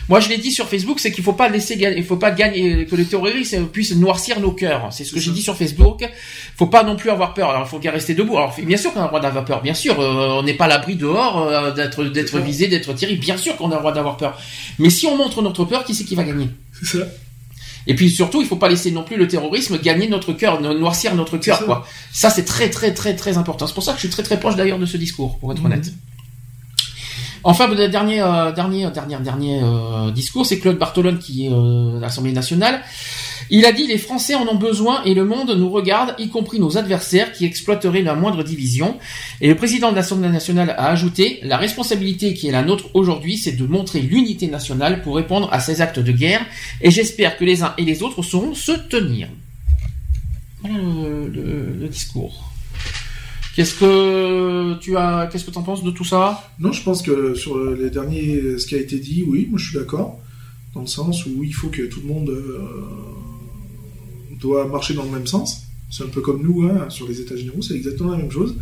moi, 0.08 0.20
je 0.20 0.28
l'ai 0.28 0.38
dit 0.38 0.52
sur 0.52 0.68
Facebook, 0.68 1.00
c'est 1.00 1.10
qu'il 1.10 1.24
faut 1.24 1.32
pas 1.32 1.48
laisser 1.48 1.74
il 1.74 2.04
faut 2.04 2.16
pas 2.16 2.30
gagner, 2.30 2.86
que 2.86 2.94
les 2.94 3.06
terroristes 3.06 3.60
puissent 3.72 3.96
noircir 3.96 4.38
nos 4.38 4.52
cœurs. 4.52 4.88
C'est 4.92 5.02
ce 5.04 5.12
que 5.12 5.18
j'ai 5.18 5.32
dit 5.32 5.42
sur 5.42 5.56
Facebook. 5.56 6.08
Faut 6.56 6.68
pas 6.68 6.84
non 6.84 6.94
plus 6.94 7.10
avoir 7.10 7.34
peur. 7.34 7.50
Alors, 7.50 7.62
il 7.66 7.68
faut 7.68 7.80
bien 7.80 7.90
rester 7.90 8.14
debout. 8.14 8.36
Alors, 8.36 8.54
bien 8.62 8.76
sûr 8.76 8.92
qu'on 8.92 9.00
a 9.00 9.04
le 9.04 9.08
droit 9.08 9.20
d'avoir 9.20 9.44
peur. 9.44 9.62
Bien 9.62 9.74
sûr, 9.74 9.98
euh, 9.98 10.38
on 10.38 10.44
n'est 10.44 10.54
pas 10.54 10.66
à 10.66 10.68
l'abri 10.68 10.94
dehors 10.94 11.48
euh, 11.48 11.72
d'être 11.72 12.04
d'être 12.04 12.38
visé, 12.38 12.68
d'être 12.68 12.92
tiré. 12.92 13.16
Bien 13.16 13.36
sûr 13.36 13.56
qu'on 13.56 13.70
a 13.72 13.74
le 13.74 13.80
droit 13.80 13.92
d'avoir 13.92 14.16
peur. 14.16 14.38
Mais 14.78 14.90
si 14.90 15.06
on 15.06 15.16
montre 15.16 15.42
notre 15.42 15.64
peur, 15.64 15.84
qui 15.84 15.94
c'est 15.94 16.04
qui 16.04 16.14
va 16.14 16.22
gagner? 16.22 16.48
C'est 16.72 16.98
ça. 16.98 17.06
Et 17.86 17.94
puis 17.94 18.10
surtout, 18.10 18.40
il 18.40 18.46
faut 18.46 18.56
pas 18.56 18.68
laisser 18.68 18.90
non 18.90 19.04
plus 19.04 19.16
le 19.16 19.28
terrorisme 19.28 19.78
gagner 19.78 20.08
notre 20.08 20.32
cœur, 20.32 20.60
noircir 20.60 21.14
notre 21.14 21.38
cœur, 21.38 21.64
quoi. 21.64 21.86
Ça, 22.12 22.30
c'est 22.30 22.44
très, 22.44 22.68
très, 22.70 22.92
très, 22.92 23.14
très 23.14 23.38
important. 23.38 23.66
C'est 23.66 23.74
pour 23.74 23.82
ça 23.82 23.92
que 23.92 23.98
je 23.98 24.06
suis 24.06 24.10
très, 24.10 24.22
très 24.22 24.40
proche 24.40 24.56
d'ailleurs 24.56 24.78
de 24.78 24.86
ce 24.86 24.96
discours, 24.96 25.38
pour 25.38 25.52
être 25.52 25.60
mhm. 25.60 25.66
honnête. 25.66 25.92
Enfin, 27.48 27.68
le 27.68 27.88
dernier, 27.88 28.20
euh, 28.20 28.50
dernier, 28.50 28.90
dernier, 28.90 29.18
dernier 29.18 29.60
euh, 29.62 30.10
discours, 30.10 30.44
c'est 30.44 30.58
Claude 30.58 30.78
Bartolone 30.78 31.18
qui 31.18 31.46
est 31.46 31.52
euh, 31.52 31.98
à 31.98 32.00
l'Assemblée 32.00 32.32
nationale. 32.32 32.80
Il 33.50 33.64
a 33.64 33.72
dit 33.72 33.86
les 33.86 33.98
Français 33.98 34.34
en 34.34 34.46
ont 34.48 34.56
besoin 34.56 35.02
et 35.04 35.14
le 35.14 35.24
monde 35.24 35.50
nous 35.56 35.70
regarde, 35.70 36.14
y 36.18 36.28
compris 36.28 36.58
nos 36.58 36.76
adversaires 36.78 37.32
qui 37.32 37.44
exploiteraient 37.44 38.02
la 38.02 38.14
moindre 38.14 38.42
division. 38.42 38.98
Et 39.40 39.48
le 39.48 39.54
président 39.54 39.90
de 39.90 39.96
l'Assemblée 39.96 40.28
nationale 40.28 40.70
a 40.70 40.88
ajouté 40.88 41.38
la 41.42 41.56
responsabilité 41.56 42.34
qui 42.34 42.48
est 42.48 42.52
la 42.52 42.62
nôtre 42.62 42.90
aujourd'hui, 42.94 43.36
c'est 43.36 43.52
de 43.52 43.66
montrer 43.66 44.00
l'unité 44.00 44.48
nationale 44.48 45.02
pour 45.02 45.16
répondre 45.16 45.48
à 45.52 45.60
ces 45.60 45.80
actes 45.80 46.00
de 46.00 46.12
guerre. 46.12 46.44
Et 46.80 46.90
j'espère 46.90 47.36
que 47.36 47.44
les 47.44 47.62
uns 47.62 47.74
et 47.78 47.84
les 47.84 48.02
autres 48.02 48.22
sauront 48.22 48.54
se 48.54 48.72
tenir. 48.72 49.28
Voilà 50.60 50.78
le, 50.78 51.88
discours. 51.88 52.50
Qu'est-ce 53.54 53.74
que 53.74 54.74
tu 54.80 54.96
as, 54.96 55.28
qu'est-ce 55.30 55.44
que 55.44 55.50
tu 55.50 55.58
en 55.58 55.62
penses 55.62 55.84
de 55.84 55.90
tout 55.90 56.04
ça? 56.04 56.50
Non, 56.58 56.72
je 56.72 56.82
pense 56.82 57.00
que 57.00 57.34
sur 57.34 57.58
les 57.70 57.90
derniers, 57.90 58.58
ce 58.58 58.66
qui 58.66 58.74
a 58.74 58.78
été 58.78 58.98
dit, 58.98 59.24
oui, 59.26 59.46
moi 59.48 59.58
je 59.58 59.70
suis 59.70 59.78
d'accord, 59.78 60.18
dans 60.74 60.82
le 60.82 60.86
sens 60.86 61.24
où 61.24 61.42
il 61.42 61.54
faut 61.54 61.68
que 61.68 61.82
tout 61.82 62.00
le 62.00 62.08
monde 62.12 62.28
euh, 62.28 62.60
doit 64.46 64.66
marcher 64.66 64.94
dans 64.94 65.04
le 65.04 65.10
même 65.10 65.26
sens. 65.26 65.62
C'est 65.90 66.04
un 66.04 66.08
peu 66.08 66.20
comme 66.20 66.42
nous, 66.42 66.64
hein, 66.64 66.86
sur 66.88 67.06
les 67.08 67.20
états 67.20 67.36
généraux, 67.36 67.62
c'est 67.62 67.74
exactement 67.74 68.12
la 68.12 68.18
même 68.18 68.30
chose. 68.30 68.56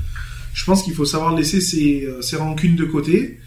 Je 0.53 0.65
pense 0.65 0.83
qu'il 0.83 0.95
faut 0.95 1.05
savoir 1.05 1.35
laisser 1.35 1.61
ses, 1.61 2.05
euh, 2.07 2.23
ses, 2.23 2.37
rancunes 2.37 2.77
de 2.77 2.85
côté 2.85 3.39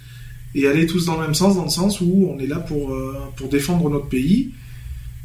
et 0.55 0.67
aller 0.67 0.85
tous 0.85 1.05
dans 1.05 1.15
le 1.15 1.21
même 1.21 1.35
sens, 1.35 1.55
dans 1.55 1.63
le 1.63 1.69
sens 1.69 2.01
où 2.01 2.29
on 2.31 2.39
est 2.39 2.47
là 2.47 2.59
pour, 2.59 2.93
euh, 2.93 3.15
pour 3.37 3.49
défendre 3.49 3.89
notre 3.89 4.07
pays 4.07 4.51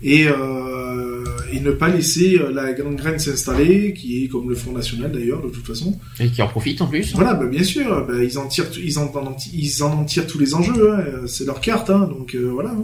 et, 0.02 0.26
euh, 0.26 1.24
et 1.52 1.60
ne 1.60 1.70
pas 1.70 1.88
laisser 1.88 2.38
la 2.52 2.72
grande 2.72 2.96
graine 2.96 3.18
s'installer, 3.18 3.94
qui 3.94 4.24
est 4.24 4.28
comme 4.28 4.48
le 4.48 4.54
Front 4.54 4.72
National 4.72 5.12
d'ailleurs, 5.12 5.42
de 5.42 5.48
toute 5.48 5.66
façon. 5.66 5.98
Et 6.18 6.28
qui 6.28 6.42
en 6.42 6.48
profite 6.48 6.80
en 6.82 6.86
plus. 6.86 7.14
Voilà, 7.14 7.34
bah, 7.34 7.46
bien 7.46 7.62
sûr, 7.62 8.04
bah, 8.06 8.14
ils, 8.22 8.38
en 8.38 8.46
tirent, 8.48 8.66
ils, 8.82 8.98
en, 8.98 9.12
ils 9.52 9.82
en 9.82 10.04
tirent 10.04 10.26
tous 10.26 10.38
les 10.38 10.54
enjeux, 10.54 10.92
hein, 10.92 11.04
c'est 11.26 11.44
leur 11.44 11.60
carte, 11.60 11.90
hein, 11.90 12.08
donc 12.10 12.34
euh, 12.34 12.50
voilà. 12.52 12.74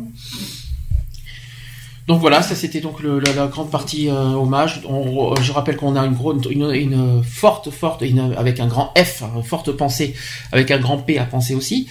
Hein. 2.08 2.12
Donc 2.12 2.20
voilà, 2.20 2.42
ça 2.42 2.54
c'était 2.54 2.80
donc 2.80 3.00
le, 3.00 3.20
la, 3.20 3.46
grande 3.46 3.70
partie 3.70 4.08
euh, 4.08 4.32
hommage. 4.32 4.82
On, 4.88 5.34
je 5.36 5.52
rappelle 5.52 5.76
qu'on 5.76 5.96
a 5.96 6.04
une, 6.04 6.16
une, 6.50 6.70
une, 6.72 7.22
forte, 7.22 7.70
forte, 7.70 8.02
avec 8.36 8.60
un 8.60 8.66
grand 8.66 8.92
F, 8.96 9.22
une 9.34 9.42
forte 9.42 9.72
pensée, 9.72 10.14
avec 10.52 10.70
un 10.70 10.78
grand 10.78 10.98
P 10.98 11.18
à 11.18 11.24
penser 11.24 11.54
aussi, 11.54 11.88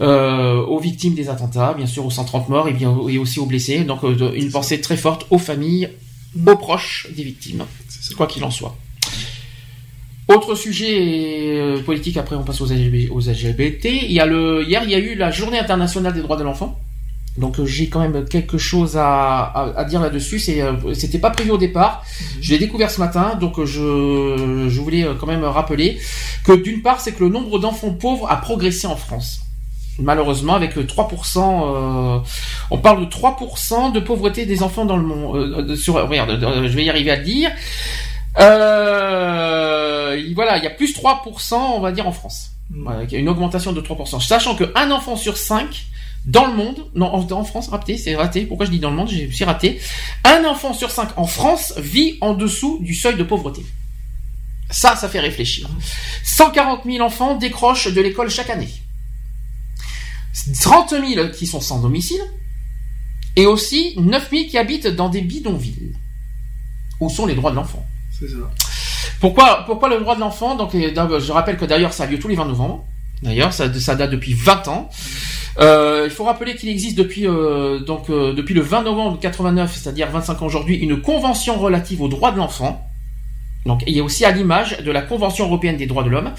euh, 0.00 0.62
aux 0.62 0.78
victimes 0.78 1.14
des 1.14 1.28
attentats, 1.28 1.74
bien 1.74 1.86
sûr 1.86 2.04
aux 2.06 2.10
130 2.10 2.48
morts 2.48 2.68
et, 2.68 2.72
bien, 2.72 2.96
et 3.08 3.18
aussi 3.18 3.38
aux 3.38 3.46
blessés. 3.46 3.84
Donc 3.84 4.04
euh, 4.04 4.32
une 4.34 4.50
pensée 4.50 4.80
très 4.80 4.96
forte 4.96 5.26
aux 5.30 5.38
familles, 5.38 5.90
aux 6.46 6.56
proches 6.56 7.08
des 7.14 7.24
victimes, 7.24 7.64
quoi 8.16 8.26
qu'il 8.26 8.44
en 8.44 8.50
soit. 8.50 8.76
Autre 10.28 10.54
sujet 10.54 11.82
politique, 11.84 12.16
après 12.16 12.36
on 12.36 12.44
passe 12.44 12.60
aux, 12.60 12.70
aux 12.70 13.20
LGBT. 13.20 13.86
Il 13.86 14.12
y 14.12 14.20
a 14.20 14.26
le, 14.26 14.64
hier 14.64 14.84
il 14.84 14.90
y 14.90 14.94
a 14.94 14.98
eu 14.98 15.16
la 15.16 15.32
Journée 15.32 15.58
internationale 15.58 16.14
des 16.14 16.22
droits 16.22 16.36
de 16.36 16.44
l'enfant. 16.44 16.78
Donc 17.38 17.58
euh, 17.58 17.64
j'ai 17.64 17.88
quand 17.88 18.00
même 18.00 18.24
quelque 18.26 18.58
chose 18.58 18.96
à, 18.96 19.72
à, 19.76 19.84
dire 19.84 20.00
là-dessus. 20.00 20.38
C'est, 20.40 20.60
euh, 20.62 20.94
c'était 20.94 21.18
pas 21.18 21.30
prévu 21.30 21.50
au 21.52 21.58
départ. 21.58 22.02
Mhm. 22.04 22.26
Je 22.42 22.52
l'ai 22.52 22.58
découvert 22.58 22.90
ce 22.90 23.00
matin, 23.00 23.36
donc 23.40 23.58
euh, 23.58 23.66
je, 23.66 24.68
je 24.68 24.80
voulais 24.80 25.06
quand 25.18 25.26
même 25.26 25.44
rappeler 25.44 25.98
que 26.44 26.52
d'une 26.52 26.82
part, 26.82 27.00
c'est 27.00 27.12
que 27.12 27.22
le 27.24 27.30
nombre 27.30 27.58
d'enfants 27.58 27.92
pauvres 27.92 28.30
a 28.30 28.36
progressé 28.36 28.86
en 28.86 28.96
France. 28.96 29.40
Malheureusement, 29.98 30.54
avec 30.54 30.76
3%, 30.76 32.22
on 32.70 32.78
parle 32.78 33.00
de 33.00 33.10
3% 33.10 33.92
de 33.92 34.00
pauvreté 34.00 34.46
des 34.46 34.62
enfants 34.62 34.86
dans 34.86 34.96
le 34.96 35.02
monde. 35.02 35.76
sur, 35.76 35.94
regarde, 35.96 36.38
je 36.40 36.74
vais 36.74 36.84
y 36.84 36.90
arriver 36.90 37.10
à 37.10 37.16
le 37.16 37.24
dire. 37.24 37.50
voilà, 40.34 40.56
il 40.56 40.64
y 40.64 40.66
a 40.66 40.70
plus 40.70 40.96
3%, 40.96 41.54
on 41.54 41.80
va 41.80 41.92
dire, 41.92 42.08
en 42.08 42.12
France. 42.12 42.52
Mhm. 42.70 42.88
il 43.04 43.12
y 43.12 43.16
a 43.16 43.18
une 43.18 43.28
augmentation 43.28 43.72
de 43.72 43.80
3%. 43.82 44.20
Sachant 44.20 44.54
qu'un 44.54 44.90
enfant 44.90 45.16
sur 45.16 45.36
5 45.36 45.89
dans 46.26 46.46
le 46.46 46.54
monde, 46.54 46.86
non, 46.94 47.12
en, 47.14 47.44
France, 47.44 47.68
raté, 47.68 47.96
c'est 47.96 48.14
raté. 48.14 48.42
Pourquoi 48.42 48.66
je 48.66 48.70
dis 48.70 48.78
dans 48.78 48.90
le 48.90 48.96
monde? 48.96 49.08
J'ai 49.08 49.44
raté. 49.44 49.80
Un 50.24 50.44
enfant 50.44 50.74
sur 50.74 50.90
cinq 50.90 51.16
en 51.16 51.26
France 51.26 51.74
vit 51.78 52.18
en 52.20 52.34
dessous 52.34 52.78
du 52.82 52.94
seuil 52.94 53.16
de 53.16 53.22
pauvreté. 53.22 53.64
Ça, 54.70 54.96
ça 54.96 55.08
fait 55.08 55.20
réfléchir. 55.20 55.68
140 56.24 56.84
000 56.84 57.04
enfants 57.04 57.36
décrochent 57.36 57.92
de 57.92 58.00
l'école 58.00 58.30
chaque 58.30 58.50
année. 58.50 58.68
30 60.60 60.90
000 60.90 61.28
qui 61.30 61.46
sont 61.46 61.60
sans 61.60 61.80
domicile. 61.80 62.20
Et 63.36 63.46
aussi 63.46 63.94
9 63.96 64.30
000 64.30 64.44
qui 64.48 64.58
habitent 64.58 64.88
dans 64.88 65.08
des 65.08 65.22
bidonvilles. 65.22 65.94
Où 67.00 67.08
sont 67.08 67.26
les 67.26 67.34
droits 67.34 67.50
de 67.50 67.56
l'enfant 67.56 67.84
C'est 68.18 68.28
ça. 68.28 68.50
Pourquoi, 69.20 69.64
pourquoi 69.64 69.88
le 69.88 69.98
droit 70.00 70.14
de 70.14 70.20
l'enfant? 70.20 70.54
Donc, 70.54 70.72
je 70.74 71.32
rappelle 71.32 71.56
que 71.56 71.64
d'ailleurs, 71.64 71.92
ça 71.94 72.04
a 72.04 72.06
lieu 72.06 72.18
tous 72.18 72.28
les 72.28 72.36
20 72.36 72.44
novembre. 72.44 72.84
D'ailleurs, 73.22 73.52
ça, 73.52 73.72
ça 73.80 73.94
date 73.94 74.10
depuis 74.10 74.34
20 74.34 74.68
ans. 74.68 74.90
Euh, 75.58 76.02
il 76.04 76.10
faut 76.10 76.24
rappeler 76.24 76.54
qu'il 76.54 76.68
existe 76.68 76.96
depuis 76.96 77.26
euh, 77.26 77.80
donc 77.80 78.08
euh, 78.08 78.32
depuis 78.32 78.54
le 78.54 78.60
20 78.60 78.82
novembre 78.82 79.18
89, 79.18 79.76
c'est-à-dire 79.76 80.10
25 80.10 80.42
ans 80.42 80.46
aujourd'hui, 80.46 80.76
une 80.76 81.00
convention 81.00 81.58
relative 81.58 82.02
aux 82.02 82.08
droits 82.08 82.32
de 82.32 82.38
l'enfant. 82.38 82.86
Donc 83.66 83.82
il 83.86 83.94
y 83.94 84.00
a 84.00 84.02
aussi 84.02 84.24
à 84.24 84.30
l'image 84.30 84.78
de 84.78 84.90
la 84.90 85.02
Convention 85.02 85.44
européenne 85.44 85.76
des 85.76 85.86
droits 85.86 86.02
de 86.02 86.08
l'homme. 86.08 86.32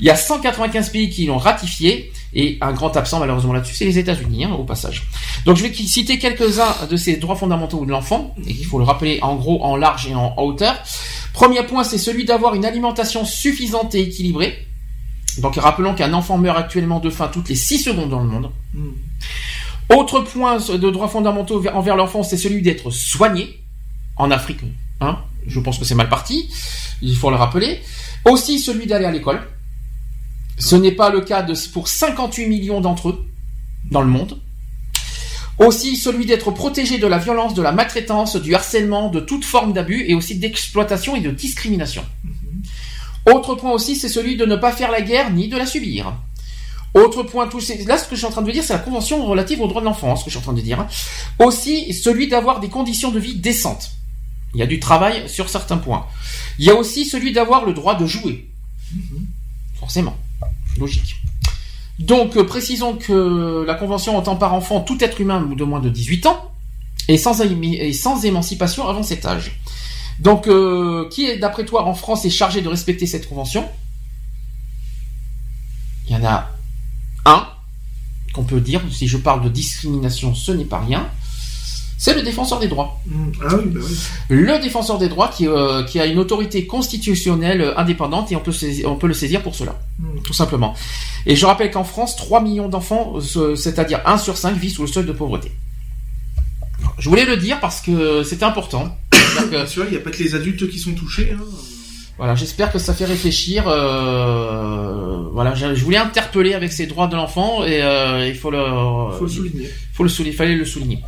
Il 0.00 0.04
y 0.04 0.10
a 0.10 0.16
195 0.16 0.90
pays 0.90 1.08
qui 1.08 1.24
l'ont 1.24 1.38
ratifié 1.38 2.12
et 2.34 2.58
un 2.60 2.72
grand 2.72 2.94
absent 2.94 3.20
malheureusement 3.20 3.54
là-dessus, 3.54 3.74
c'est 3.74 3.86
les 3.86 3.98
États-Unis 3.98 4.44
hein, 4.44 4.52
au 4.52 4.64
passage. 4.64 5.04
Donc 5.46 5.56
je 5.56 5.62
vais 5.62 5.72
citer 5.72 6.18
quelques-uns 6.18 6.86
de 6.90 6.96
ces 6.96 7.16
droits 7.16 7.36
fondamentaux 7.36 7.86
de 7.86 7.90
l'enfant 7.90 8.34
et 8.46 8.50
il 8.50 8.66
faut 8.66 8.78
le 8.78 8.84
rappeler 8.84 9.18
en 9.22 9.36
gros, 9.36 9.64
en 9.64 9.76
large 9.76 10.08
et 10.08 10.14
en 10.14 10.34
hauteur. 10.36 10.74
Premier 11.32 11.62
point, 11.62 11.84
c'est 11.84 11.98
celui 11.98 12.26
d'avoir 12.26 12.54
une 12.54 12.66
alimentation 12.66 13.24
suffisante 13.24 13.94
et 13.94 14.00
équilibrée. 14.00 14.67
Donc 15.38 15.56
rappelons 15.56 15.94
qu'un 15.94 16.12
enfant 16.12 16.38
meurt 16.38 16.58
actuellement 16.58 17.00
de 17.00 17.10
faim 17.10 17.30
toutes 17.32 17.48
les 17.48 17.54
6 17.54 17.78
secondes 17.78 18.10
dans 18.10 18.20
le 18.20 18.28
monde. 18.28 18.50
Hmm. 18.74 18.90
Autre 19.94 20.20
point 20.20 20.58
de 20.58 20.90
droits 20.90 21.08
fondamentaux 21.08 21.64
envers 21.72 21.96
l'enfant, 21.96 22.22
c'est 22.22 22.36
celui 22.36 22.62
d'être 22.62 22.90
soigné. 22.90 23.60
En 24.16 24.30
Afrique, 24.32 24.60
hein, 25.00 25.18
je 25.46 25.60
pense 25.60 25.78
que 25.78 25.84
c'est 25.84 25.94
mal 25.94 26.08
parti, 26.08 26.50
il 27.02 27.16
faut 27.16 27.30
le 27.30 27.36
rappeler. 27.36 27.80
Aussi 28.24 28.58
celui 28.58 28.86
d'aller 28.86 29.04
à 29.04 29.12
l'école. 29.12 29.40
Ce 30.58 30.74
n'est 30.74 30.92
pas 30.92 31.10
le 31.10 31.20
cas 31.20 31.42
de, 31.42 31.54
pour 31.72 31.86
58 31.86 32.46
millions 32.46 32.80
d'entre 32.80 33.10
eux 33.10 33.24
dans 33.92 34.02
le 34.02 34.08
monde. 34.08 34.40
Aussi 35.58 35.96
celui 35.96 36.26
d'être 36.26 36.50
protégé 36.50 36.98
de 36.98 37.06
la 37.06 37.18
violence, 37.18 37.54
de 37.54 37.62
la 37.62 37.70
maltraitance, 37.70 38.36
du 38.36 38.54
harcèlement, 38.54 39.08
de 39.08 39.20
toute 39.20 39.44
forme 39.44 39.72
d'abus 39.72 40.04
et 40.08 40.14
aussi 40.14 40.36
d'exploitation 40.36 41.14
et 41.14 41.20
de 41.20 41.30
discrimination. 41.30 42.04
Hmm. 42.24 42.37
Autre 43.32 43.54
point 43.54 43.72
aussi, 43.72 43.96
c'est 43.96 44.08
celui 44.08 44.36
de 44.36 44.44
ne 44.44 44.56
pas 44.56 44.72
faire 44.72 44.90
la 44.90 45.00
guerre 45.00 45.30
ni 45.30 45.48
de 45.48 45.56
la 45.56 45.66
subir. 45.66 46.14
Autre 46.94 47.22
point, 47.22 47.46
tout, 47.48 47.60
là 47.86 47.98
ce 47.98 48.08
que 48.08 48.14
je 48.14 48.16
suis 48.16 48.26
en 48.26 48.30
train 48.30 48.42
de 48.42 48.50
dire, 48.50 48.64
c'est 48.64 48.72
la 48.72 48.78
convention 48.78 49.24
relative 49.24 49.60
aux 49.60 49.68
droits 49.68 49.82
de 49.82 49.86
l'enfant, 49.86 50.16
ce 50.16 50.24
que 50.24 50.30
je 50.30 50.36
suis 50.36 50.38
en 50.38 50.42
train 50.42 50.54
de 50.54 50.60
dire. 50.60 50.86
Aussi, 51.38 51.92
celui 51.92 52.28
d'avoir 52.28 52.60
des 52.60 52.68
conditions 52.68 53.10
de 53.10 53.18
vie 53.18 53.34
décentes. 53.34 53.90
Il 54.54 54.60
y 54.60 54.62
a 54.62 54.66
du 54.66 54.80
travail 54.80 55.28
sur 55.28 55.48
certains 55.48 55.76
points. 55.76 56.06
Il 56.58 56.64
y 56.64 56.70
a 56.70 56.74
aussi 56.74 57.04
celui 57.04 57.32
d'avoir 57.32 57.66
le 57.66 57.74
droit 57.74 57.94
de 57.94 58.06
jouer. 58.06 58.48
Forcément. 59.78 60.16
Logique. 60.78 61.16
Donc, 61.98 62.36
euh, 62.36 62.44
précisons 62.44 62.94
que 62.94 63.64
la 63.66 63.74
convention 63.74 64.16
entend 64.16 64.36
par 64.36 64.54
enfant 64.54 64.80
tout 64.80 65.02
être 65.02 65.20
humain 65.20 65.42
de 65.42 65.64
moins 65.64 65.80
de 65.80 65.90
18 65.90 66.26
ans 66.26 66.52
et 67.08 67.18
sans, 67.18 67.40
et 67.42 67.92
sans 67.92 68.24
émancipation 68.24 68.88
avant 68.88 69.02
cet 69.02 69.26
âge. 69.26 69.60
Donc, 70.18 70.48
euh, 70.48 71.08
qui 71.10 71.26
est, 71.26 71.38
d'après 71.38 71.64
toi, 71.64 71.84
en 71.84 71.94
France, 71.94 72.24
est 72.24 72.30
chargé 72.30 72.60
de 72.60 72.68
respecter 72.68 73.06
cette 73.06 73.28
convention? 73.28 73.68
Il 76.06 76.12
y 76.12 76.16
en 76.16 76.24
a 76.24 76.50
un 77.24 77.46
qu'on 78.32 78.44
peut 78.44 78.60
dire, 78.60 78.80
si 78.90 79.06
je 79.08 79.16
parle 79.16 79.42
de 79.42 79.48
discrimination, 79.48 80.34
ce 80.34 80.52
n'est 80.52 80.64
pas 80.64 80.80
rien. 80.80 81.08
C'est 81.98 82.14
le 82.14 82.22
défenseur 82.22 82.60
des 82.60 82.68
droits. 82.68 83.00
Mmh. 83.06 83.30
Ah 83.42 83.54
oui, 83.56 83.64
bah 83.66 83.80
oui. 83.82 83.98
Le 84.28 84.58
défenseur 84.60 84.98
des 84.98 85.08
droits 85.08 85.28
qui, 85.28 85.48
euh, 85.48 85.82
qui, 85.82 85.98
a 85.98 86.06
une 86.06 86.18
autorité 86.18 86.66
constitutionnelle 86.66 87.74
indépendante 87.76 88.30
et 88.30 88.36
on 88.36 88.40
peut, 88.40 88.52
on 88.86 88.94
peut 88.96 89.08
le 89.08 89.14
saisir 89.14 89.42
pour 89.42 89.56
cela, 89.56 89.80
mmh. 89.98 90.20
tout 90.22 90.32
simplement. 90.32 90.74
Et 91.26 91.34
je 91.34 91.44
rappelle 91.44 91.72
qu'en 91.72 91.84
France, 91.84 92.14
3 92.16 92.40
millions 92.40 92.68
d'enfants, 92.68 93.14
c'est-à-dire 93.56 94.00
1 94.04 94.18
sur 94.18 94.36
5, 94.36 94.56
vivent 94.56 94.74
sous 94.74 94.82
le 94.82 94.88
seuil 94.88 95.06
de 95.06 95.12
pauvreté. 95.12 95.50
Je 96.98 97.08
voulais 97.08 97.24
le 97.24 97.36
dire 97.36 97.60
parce 97.60 97.80
que 97.80 98.22
c'était 98.22 98.44
important. 98.44 98.96
il 99.84 99.90
n'y 99.90 99.96
a 99.96 100.00
pas 100.00 100.10
que 100.10 100.22
les 100.22 100.34
adultes 100.34 100.68
qui 100.68 100.78
sont 100.78 100.94
touchés. 100.94 101.32
Hein. 101.32 101.42
Voilà, 102.18 102.34
j'espère 102.34 102.72
que 102.72 102.80
ça 102.80 102.94
fait 102.94 103.04
réfléchir. 103.04 103.68
Euh, 103.68 105.28
voilà, 105.32 105.54
je, 105.54 105.84
voulais 105.84 105.98
interpeller 105.98 106.52
avec 106.52 106.72
ces 106.72 106.86
droits 106.86 107.06
de 107.06 107.14
l'enfant 107.14 107.64
et 107.64 107.80
euh, 107.80 108.26
il 108.26 108.34
faut 108.34 108.50
le, 108.50 108.58
faut 109.16 109.24
le 109.24 109.30
souligner. 109.30 109.70
Faut 109.92 110.02
le 110.02 110.08
souligner, 110.08 110.36
fallait 110.36 110.56
le 110.56 110.64
souligner. 110.64 110.98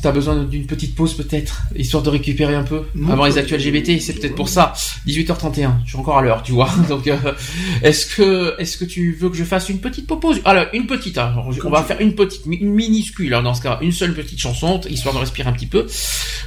T'as 0.00 0.12
besoin 0.12 0.44
d'une 0.44 0.66
petite 0.66 0.94
pause 0.94 1.14
peut-être, 1.14 1.62
histoire 1.74 2.04
de 2.04 2.10
récupérer 2.10 2.54
un 2.54 2.62
peu 2.62 2.82
avant 3.08 3.26
les 3.26 3.36
actuels 3.36 3.60
LGBT. 3.60 4.00
C'est 4.00 4.12
peut-être 4.12 4.36
pour 4.36 4.48
ça. 4.48 4.72
18h31, 5.08 5.70
je 5.84 5.88
suis 5.88 5.98
encore 5.98 6.18
à 6.18 6.22
l'heure, 6.22 6.44
tu 6.44 6.52
vois. 6.52 6.70
Donc, 6.88 7.08
euh, 7.08 7.16
est-ce 7.82 8.06
que 8.14 8.54
est-ce 8.60 8.76
que 8.76 8.84
tu 8.84 9.12
veux 9.12 9.28
que 9.28 9.36
je 9.36 9.42
fasse 9.42 9.68
une 9.68 9.80
petite 9.80 10.06
pause? 10.06 10.40
Alors, 10.44 10.66
une 10.72 10.86
petite. 10.86 11.18
Hein. 11.18 11.34
on 11.64 11.70
va 11.70 11.82
faire 11.82 12.00
une 12.00 12.14
petite, 12.14 12.42
une 12.46 12.72
minuscule 12.72 13.34
hein, 13.34 13.42
dans 13.42 13.54
ce 13.54 13.62
cas, 13.62 13.78
une 13.80 13.92
seule 13.92 14.14
petite 14.14 14.38
chanson, 14.38 14.80
histoire 14.88 15.14
de 15.14 15.20
respirer 15.20 15.48
un 15.48 15.52
petit 15.52 15.66
peu. 15.66 15.86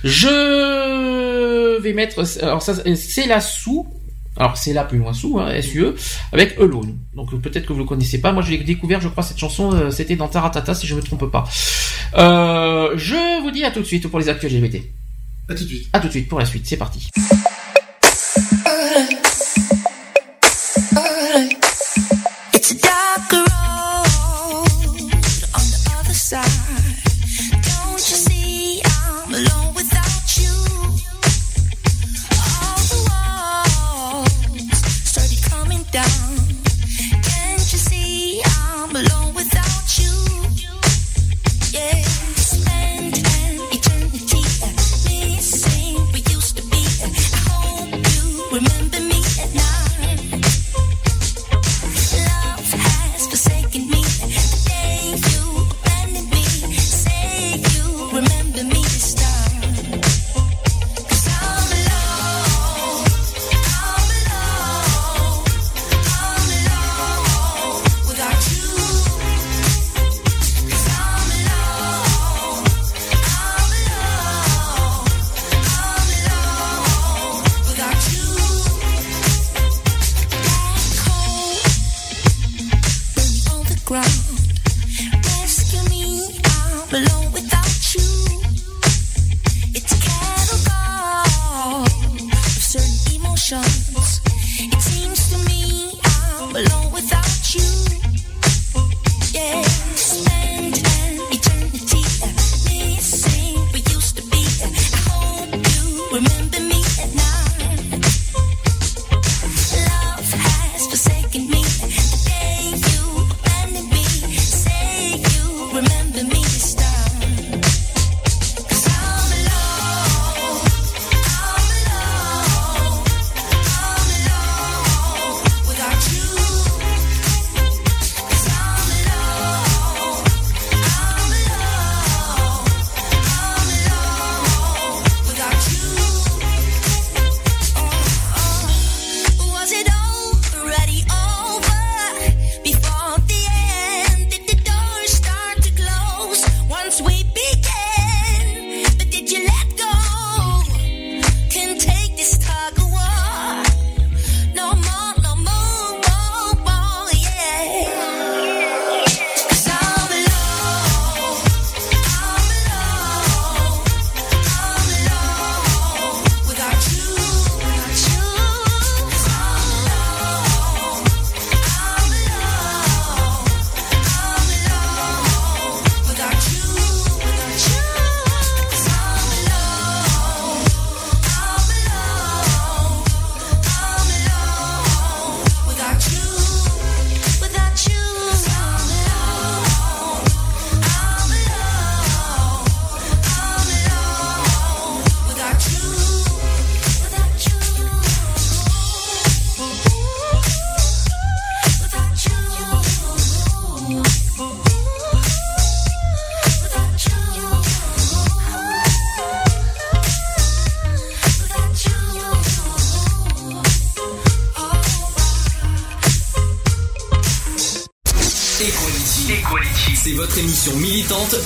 Je 0.06 1.80
vais 1.82 1.94
mettre. 1.94 2.24
Alors 2.42 2.62
ça, 2.62 2.74
c'est 2.96 3.28
la 3.28 3.42
sous 3.42 3.86
Alors 4.38 4.58
c'est 4.58 4.74
là 4.74 4.86
plus 4.86 4.98
loin 4.98 5.14
sous, 5.14 5.40
hein, 5.40 5.62
SUE, 5.62 5.94
avec 6.32 6.58
Alone. 6.58 6.98
Donc 7.16 7.40
peut-être 7.42 7.66
que 7.66 7.74
vous 7.74 7.80
le 7.80 7.86
connaissez 7.86 8.22
pas. 8.22 8.32
Moi 8.32 8.44
je 8.44 8.52
l'ai 8.52 8.58
découvert, 8.60 9.02
je 9.02 9.10
crois, 9.10 9.24
cette 9.24 9.38
chanson, 9.38 9.74
euh, 9.74 9.92
c'était 9.92 10.16
dans 10.16 10.28
Taratata 10.28 10.74
si 10.74 10.88
je 10.88 10.96
me 10.96 11.02
trompe 11.02 11.30
pas. 11.30 11.44
Euh, 12.18 12.94
je 12.96 13.42
vous 13.42 13.52
dis 13.52 13.64
à 13.64 13.72
tout 13.72 13.82
de 13.82 13.86
suite 13.86 14.08
pour 14.08 14.20
les 14.20 14.30
actus 14.30 14.52
LGBT. 14.52 14.78
À 15.50 15.56
tout 15.56 15.64
de 15.64 15.70
suite. 15.70 15.90
À 15.94 16.00
tout 16.00 16.08
de 16.08 16.12
suite 16.12 16.30
pour 16.30 16.40
la 16.40 16.46
suite, 16.46 16.66
c'est 16.66 16.78
parti. 16.78 17.10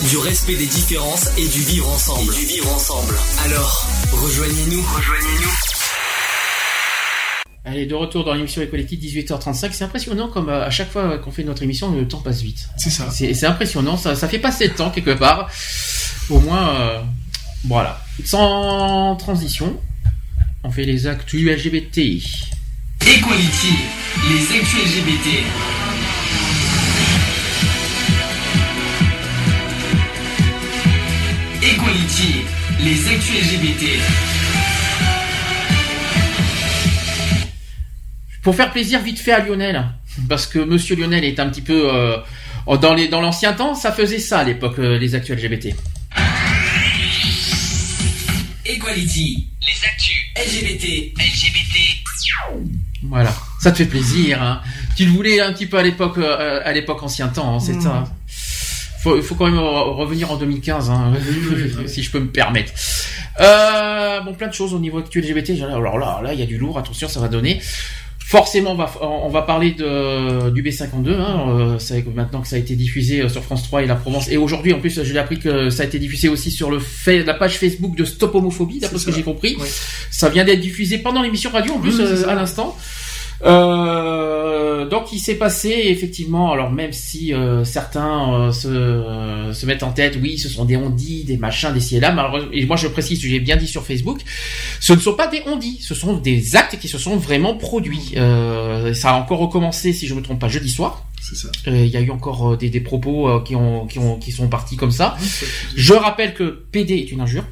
Du 0.09 0.17
respect 0.17 0.55
des 0.55 0.67
différences 0.67 1.27
et 1.39 1.47
du 1.47 1.59
vivre 1.61 1.89
ensemble. 1.89 2.31
du 2.35 2.45
vivre 2.45 2.71
ensemble. 2.71 3.15
Alors, 3.45 3.87
rejoignez-nous. 4.11 4.79
Rejoignez-nous. 4.79 5.51
Allez, 7.65 7.87
de 7.87 7.95
retour 7.95 8.23
dans 8.23 8.35
l'émission 8.35 8.61
Equality, 8.61 8.97
18h35. 8.97 9.71
C'est 9.71 9.83
impressionnant 9.83 10.27
comme 10.27 10.49
euh, 10.49 10.67
à 10.67 10.69
chaque 10.69 10.91
fois 10.91 11.17
qu'on 11.17 11.31
fait 11.31 11.43
notre 11.43 11.63
émission, 11.63 11.91
le 11.91 12.07
temps 12.07 12.19
passe 12.19 12.43
vite. 12.43 12.69
C'est 12.77 12.91
ça. 12.91 13.09
C'est 13.09 13.43
impressionnant, 13.43 13.97
ça, 13.97 14.15
ça 14.15 14.27
fait 14.27 14.37
passer 14.37 14.67
le 14.67 14.75
temps 14.75 14.91
quelque 14.91 15.15
part. 15.15 15.49
Au 16.29 16.39
moins, 16.39 16.79
euh, 16.79 17.01
voilà. 17.63 17.99
Sans 18.23 19.15
transition, 19.15 19.81
on 20.63 20.69
fait 20.69 20.85
les 20.85 21.07
actus 21.07 21.49
LGBT. 21.49 21.97
Equality, 23.01 23.73
les 24.29 24.59
actus 24.59 24.85
LGBT. 24.85 25.74
Pour 38.45 38.55
faire 38.55 38.69
plaisir 38.69 39.01
vite 39.01 39.17
fait 39.17 39.31
à 39.31 39.39
Lionel, 39.39 39.83
parce 40.29 40.45
que 40.45 40.59
Monsieur 40.59 40.95
Lionel 40.95 41.23
est 41.23 41.39
un 41.39 41.49
petit 41.49 41.63
peu 41.63 41.91
euh, 41.91 42.17
dans 42.79 42.93
les 42.93 43.07
dans 43.07 43.19
l'ancien 43.19 43.53
temps, 43.53 43.73
ça 43.73 43.91
faisait 43.91 44.19
ça 44.19 44.37
à 44.37 44.43
l'époque 44.43 44.77
euh, 44.77 44.99
les 44.99 45.15
actus 45.15 45.35
LGBT. 45.35 45.75
Equality, 48.63 49.47
les 49.63 49.87
actus 49.87 50.15
LGBT, 50.35 51.13
LGBT. 51.17 51.75
Voilà, 53.01 53.33
ça 53.59 53.71
te 53.71 53.77
fait 53.77 53.85
plaisir. 53.85 54.39
Hein. 54.43 54.61
Tu 54.95 55.05
le 55.05 55.11
voulais 55.11 55.41
un 55.41 55.51
petit 55.51 55.65
peu 55.65 55.79
à 55.79 55.83
l'époque 55.83 56.19
euh, 56.19 56.61
à 56.63 56.71
l'époque 56.71 57.01
ancien 57.01 57.29
temps, 57.29 57.55
hein, 57.55 57.59
c'est 57.59 57.81
ça 57.81 58.03
il 59.15 59.21
faut 59.21 59.35
quand 59.35 59.45
même 59.45 59.59
revenir 59.59 60.31
en 60.31 60.37
2015, 60.37 60.89
hein, 60.89 61.13
si 61.85 62.03
je 62.03 62.11
peux 62.11 62.19
me 62.19 62.29
permettre. 62.29 62.73
Euh, 63.39 64.21
bon, 64.21 64.33
plein 64.33 64.47
de 64.47 64.53
choses 64.53 64.73
au 64.73 64.79
niveau 64.79 64.99
actuel 64.99 65.29
LGBT. 65.29 65.61
Alors 65.63 65.97
là, 65.97 66.21
là, 66.23 66.33
il 66.33 66.39
y 66.39 66.43
a 66.43 66.45
du 66.45 66.57
lourd. 66.57 66.77
Attention, 66.77 67.07
ça 67.07 67.19
va 67.19 67.27
donner. 67.27 67.61
Forcément, 68.35 68.71
on 68.71 68.75
va, 68.75 68.91
on 69.01 69.29
va 69.29 69.43
parler 69.43 69.71
de, 69.71 70.49
du 70.49 70.61
B52. 70.61 71.13
Hein, 71.13 71.77
maintenant 72.13 72.41
que 72.41 72.47
ça 72.47 72.57
a 72.57 72.59
été 72.59 72.75
diffusé 72.75 73.27
sur 73.29 73.43
France 73.43 73.63
3 73.63 73.83
et 73.83 73.85
la 73.87 73.95
Provence. 73.95 74.29
Et 74.29 74.37
aujourd'hui, 74.37 74.73
en 74.73 74.79
plus, 74.79 75.01
j'ai 75.03 75.17
appris 75.17 75.39
que 75.39 75.69
ça 75.69 75.83
a 75.83 75.85
été 75.85 75.99
diffusé 75.99 76.27
aussi 76.27 76.51
sur 76.51 76.69
le 76.69 76.79
fait, 76.79 77.23
la 77.23 77.33
page 77.33 77.57
Facebook 77.57 77.95
de 77.95 78.03
Stop 78.03 78.35
Homophobie, 78.35 78.79
d'après 78.79 78.99
ce 78.99 79.05
que 79.05 79.11
j'ai 79.11 79.23
compris. 79.23 79.57
Ça 80.11 80.29
vient 80.29 80.43
d'être 80.43 80.59
diffusé 80.59 80.97
pendant 80.97 81.21
l'émission 81.21 81.49
radio, 81.49 81.73
en 81.73 81.79
plus, 81.79 82.01
à 82.25 82.35
l'instant. 82.35 82.75
Euh, 83.43 84.87
donc 84.87 85.11
il 85.11 85.19
s'est 85.19 85.35
passé 85.35 85.69
effectivement, 85.87 86.51
alors 86.51 86.71
même 86.71 86.93
si 86.93 87.33
euh, 87.33 87.63
certains 87.65 88.33
euh, 88.33 88.51
se, 88.51 89.53
se, 89.53 89.65
mettent 89.65 89.83
en 89.83 89.91
tête, 89.91 90.17
oui, 90.21 90.37
ce 90.37 90.47
sont 90.47 90.65
des 90.65 90.77
ondis, 90.77 91.23
des 91.23 91.37
machins, 91.37 91.73
des 91.73 91.79
ci 91.79 91.97
et 91.97 91.99
là, 91.99 92.15
et 92.53 92.65
moi 92.65 92.77
je 92.77 92.87
précise, 92.87 93.19
j'ai 93.19 93.39
bien 93.39 93.57
dit 93.57 93.67
sur 93.67 93.85
Facebook, 93.85 94.21
ce 94.79 94.93
ne 94.93 94.99
sont 94.99 95.13
pas 95.13 95.27
des 95.27 95.41
ondis, 95.47 95.79
ce 95.81 95.93
sont 95.93 96.17
des 96.17 96.55
actes 96.55 96.79
qui 96.79 96.87
se 96.87 96.97
sont 96.97 97.17
vraiment 97.17 97.55
produits. 97.55 98.13
ça 98.93 99.11
a 99.11 99.13
encore 99.13 99.39
recommencé, 99.39 99.91
si 99.93 100.07
je 100.07 100.13
me 100.13 100.21
trompe 100.21 100.39
pas, 100.39 100.47
jeudi 100.47 100.69
soir. 100.69 101.05
Il 101.65 101.87
y 101.87 101.97
a 101.97 102.01
eu 102.01 102.11
encore 102.11 102.55
des, 102.55 102.69
des 102.69 102.81
propos 102.81 103.41
qui, 103.41 103.55
ont, 103.55 103.87
qui, 103.87 103.97
ont, 103.97 104.17
qui 104.17 104.31
sont 104.31 104.47
partis 104.47 104.77
comme 104.77 104.91
ça. 104.91 105.17
Je 105.75 105.93
rappelle 105.93 106.33
que 106.35 106.65
PD 106.71 106.93
est 106.95 107.11
une 107.11 107.21
injure. 107.21 107.43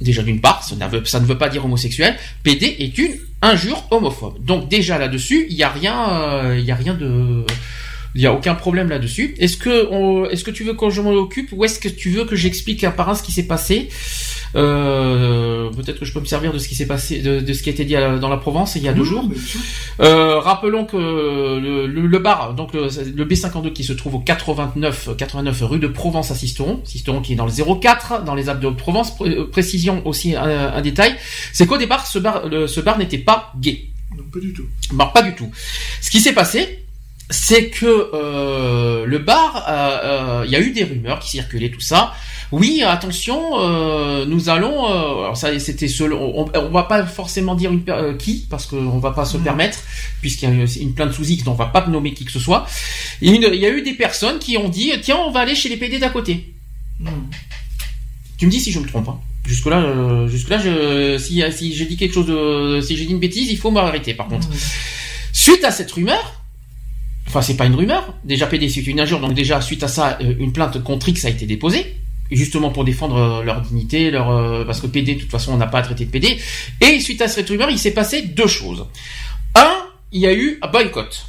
Déjà 0.00 0.22
d'une 0.22 0.40
part, 0.40 0.62
ça 0.64 0.74
ne, 0.74 0.86
veut, 0.88 1.04
ça 1.04 1.20
ne 1.20 1.26
veut 1.26 1.38
pas 1.38 1.48
dire 1.48 1.64
homosexuel. 1.64 2.16
PD 2.42 2.76
est 2.78 2.98
une 2.98 3.16
injure 3.44 3.86
homophobe. 3.90 4.44
Donc 4.44 4.68
déjà 4.68 4.98
là-dessus, 4.98 5.46
il 5.48 5.56
n'y 5.56 5.62
a 5.62 5.68
rien, 5.68 6.08
euh, 6.10 6.56
il 6.58 6.64
y 6.64 6.72
a 6.72 6.74
rien 6.74 6.94
de, 6.94 7.44
il 8.14 8.20
n'y 8.20 8.26
a 8.26 8.32
aucun 8.32 8.54
problème 8.54 8.88
là-dessus. 8.88 9.34
Est-ce 9.38 9.56
que, 9.56 10.30
est-ce 10.32 10.44
que 10.44 10.50
tu 10.50 10.64
veux 10.64 10.74
que 10.74 10.90
je 10.90 11.00
m'en 11.00 11.12
occupe 11.12 11.50
ou 11.52 11.64
est-ce 11.64 11.78
que 11.78 11.88
tu 11.88 12.10
veux 12.10 12.24
que 12.24 12.36
j'explique 12.36 12.84
un 12.84 12.90
par 12.90 13.08
un 13.08 13.14
ce 13.14 13.22
qui 13.22 13.32
s'est 13.32 13.46
passé? 13.46 13.88
Euh, 14.56 15.70
peut-être 15.70 15.98
que 15.98 16.04
je 16.04 16.12
peux 16.12 16.20
me 16.20 16.24
servir 16.24 16.52
de 16.52 16.58
ce 16.58 16.68
qui 16.68 16.74
s'est 16.74 16.86
passé, 16.86 17.20
de, 17.20 17.52
ce 17.52 17.62
qui 17.62 17.68
a 17.68 17.72
été 17.72 17.84
dit 17.84 17.94
dans 17.94 18.28
la 18.28 18.36
Provence 18.36 18.76
il 18.76 18.82
y 18.82 18.88
a 18.88 18.92
deux 18.92 19.04
jours. 19.04 19.28
Euh, 20.00 20.38
rappelons 20.38 20.84
que 20.84 20.96
le, 20.96 22.18
bar, 22.18 22.54
donc 22.54 22.72
le, 22.72 22.88
B52 22.88 23.72
qui 23.72 23.84
se 23.84 23.92
trouve 23.92 24.16
au 24.16 24.18
89, 24.20 25.10
89 25.16 25.62
rue 25.62 25.78
de 25.78 25.88
Provence 25.88 26.30
à 26.30 26.34
Sisteron, 26.34 26.80
Sisteron 26.84 27.20
qui 27.20 27.32
est 27.32 27.36
dans 27.36 27.46
le 27.46 27.80
04, 27.80 28.24
dans 28.24 28.34
les 28.34 28.48
Alpes 28.48 28.60
de 28.60 28.70
Provence. 28.70 29.14
Euh, 29.22 29.48
précision 29.50 30.06
aussi 30.06 30.36
un, 30.36 30.80
détail, 30.82 31.16
c'est 31.52 31.66
qu'au 31.66 31.78
départ 31.78 32.06
ce 32.06 32.18
bar, 32.18 32.44
ce 32.66 32.80
bar 32.80 32.98
n'était 32.98 33.18
pas 33.18 33.52
gay. 33.58 33.86
Non, 34.16 34.24
pas 34.32 34.38
du 34.38 34.52
tout. 34.52 34.64
Bah, 34.92 35.10
pas 35.12 35.22
du 35.22 35.34
tout. 35.34 35.50
Ce 36.00 36.10
qui 36.10 36.20
s'est 36.20 36.32
passé, 36.32 36.84
c'est 37.30 37.70
que 37.70 39.04
le 39.06 39.18
bar, 39.18 40.44
il 40.44 40.50
y 40.50 40.56
a 40.56 40.60
eu 40.60 40.70
des 40.70 40.84
rumeurs 40.84 41.18
qui 41.18 41.30
circulaient, 41.30 41.70
tout 41.70 41.80
ça 41.80 42.12
oui, 42.52 42.82
attention, 42.82 43.58
euh, 43.58 44.26
nous 44.26 44.48
allons. 44.48 44.86
Euh, 44.86 45.24
alors 45.24 45.36
ça, 45.36 45.58
c'était 45.58 45.88
selon. 45.88 46.48
On, 46.54 46.68
va 46.70 46.84
pas 46.84 47.04
forcément 47.06 47.54
dire 47.54 47.72
une, 47.72 47.82
euh, 47.88 48.16
qui, 48.16 48.46
parce 48.48 48.66
qu'on 48.66 48.98
va 48.98 49.12
pas 49.12 49.24
se 49.24 49.36
mm. 49.36 49.42
permettre, 49.42 49.78
puisqu'il 50.20 50.48
y 50.48 50.52
a 50.52 50.66
une, 50.80 50.94
plainte 50.94 51.12
sous 51.12 51.24
X, 51.24 51.44
donc 51.44 51.54
on 51.54 51.58
va 51.58 51.66
pas 51.66 51.86
nommer 51.86 52.12
qui 52.12 52.24
que 52.24 52.32
ce 52.32 52.38
soit. 52.38 52.66
il 53.20 53.34
y 53.34 53.66
a 53.66 53.70
eu 53.70 53.82
des 53.82 53.94
personnes 53.94 54.38
qui 54.38 54.56
ont 54.56 54.68
dit, 54.68 54.92
tiens, 55.02 55.18
on 55.26 55.30
va 55.30 55.40
aller 55.40 55.54
chez 55.54 55.68
les 55.68 55.76
PD 55.76 55.98
d'à 55.98 56.10
côté. 56.10 56.54
Mm. 57.00 57.08
Tu 58.36 58.46
me 58.46 58.50
dis 58.50 58.60
si 58.60 58.72
je 58.72 58.78
me 58.78 58.86
trompe. 58.86 59.08
Hein. 59.08 59.20
Jusque 59.46 59.66
là, 59.66 60.26
jusque 60.26 60.48
là, 60.48 60.58
je, 60.58 61.18
si, 61.18 61.42
si 61.52 61.74
j'ai 61.74 61.86
dit 61.86 61.96
quelque 61.96 62.14
chose 62.14 62.26
de, 62.26 62.80
si 62.80 62.96
j'ai 62.96 63.04
dit 63.04 63.12
une 63.12 63.20
bêtise, 63.20 63.50
il 63.50 63.58
faut 63.58 63.70
m'arrêter. 63.70 64.14
Par 64.14 64.28
contre, 64.28 64.48
mm. 64.48 64.54
suite 65.32 65.64
à 65.64 65.70
cette 65.70 65.90
rumeur. 65.90 66.40
Enfin, 67.26 67.40
c'est 67.40 67.56
pas 67.56 67.64
une 67.66 67.74
rumeur. 67.74 68.14
Déjà, 68.22 68.46
PD, 68.46 68.68
c'est 68.68 68.86
une 68.86 69.00
injure. 69.00 69.18
Donc, 69.18 69.34
déjà, 69.34 69.60
suite 69.60 69.82
à 69.82 69.88
ça, 69.88 70.18
une 70.20 70.52
plainte 70.52 70.82
contre 70.84 71.08
X 71.08 71.24
a 71.24 71.30
été 71.30 71.46
déposée 71.46 71.96
justement 72.30 72.70
pour 72.70 72.84
défendre 72.84 73.16
euh, 73.16 73.42
leur 73.42 73.60
dignité, 73.60 74.10
leur 74.10 74.30
euh, 74.30 74.64
parce 74.64 74.80
que 74.80 74.86
PD 74.86 75.14
de 75.14 75.20
toute 75.20 75.30
façon 75.30 75.52
on 75.52 75.56
n'a 75.56 75.66
pas 75.66 75.78
à 75.78 75.82
traiter 75.82 76.04
de 76.04 76.10
PD. 76.10 76.38
Et 76.80 77.00
suite 77.00 77.20
à 77.22 77.28
cette 77.28 77.48
rumeur, 77.48 77.70
il 77.70 77.78
s'est 77.78 77.92
passé 77.92 78.22
deux 78.22 78.46
choses. 78.46 78.86
Un, 79.54 79.72
il 80.12 80.20
y 80.20 80.26
a 80.26 80.34
eu 80.34 80.58
un 80.62 80.68
boycott. 80.68 81.26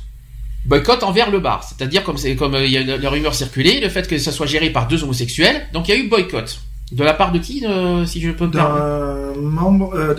Boycott 0.65 1.03
envers 1.03 1.29
le 1.29 1.39
bar, 1.39 1.63
c'est-à-dire 1.63 2.03
comme 2.03 2.17
c'est 2.17 2.35
comme 2.35 2.55
euh, 2.55 2.65
il 2.65 2.71
y 2.71 2.77
a 2.77 2.97
la 2.97 3.09
rumeur 3.09 3.35
circulée, 3.35 3.79
le 3.79 3.89
fait 3.89 4.07
que 4.07 4.17
ça 4.17 4.31
soit 4.31 4.47
géré 4.47 4.71
par 4.71 4.87
deux 4.87 5.03
homosexuels, 5.03 5.67
donc 5.73 5.87
il 5.87 5.95
y 5.95 5.97
a 5.97 5.99
eu 5.99 6.07
boycott. 6.07 6.61
De 6.91 7.03
la 7.03 7.13
part 7.13 7.31
de 7.31 7.39
qui, 7.39 7.65
si 8.05 8.21
je 8.21 8.29
peux 8.29 8.45
me 8.45 8.51
permettre? 8.51 9.33
D'un 9.33 9.41
membre, 9.41 10.15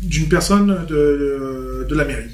d'une 0.00 0.26
personne 0.26 0.86
de, 0.88 1.86
de 1.86 1.94
la 1.94 2.04
mairie. 2.06 2.30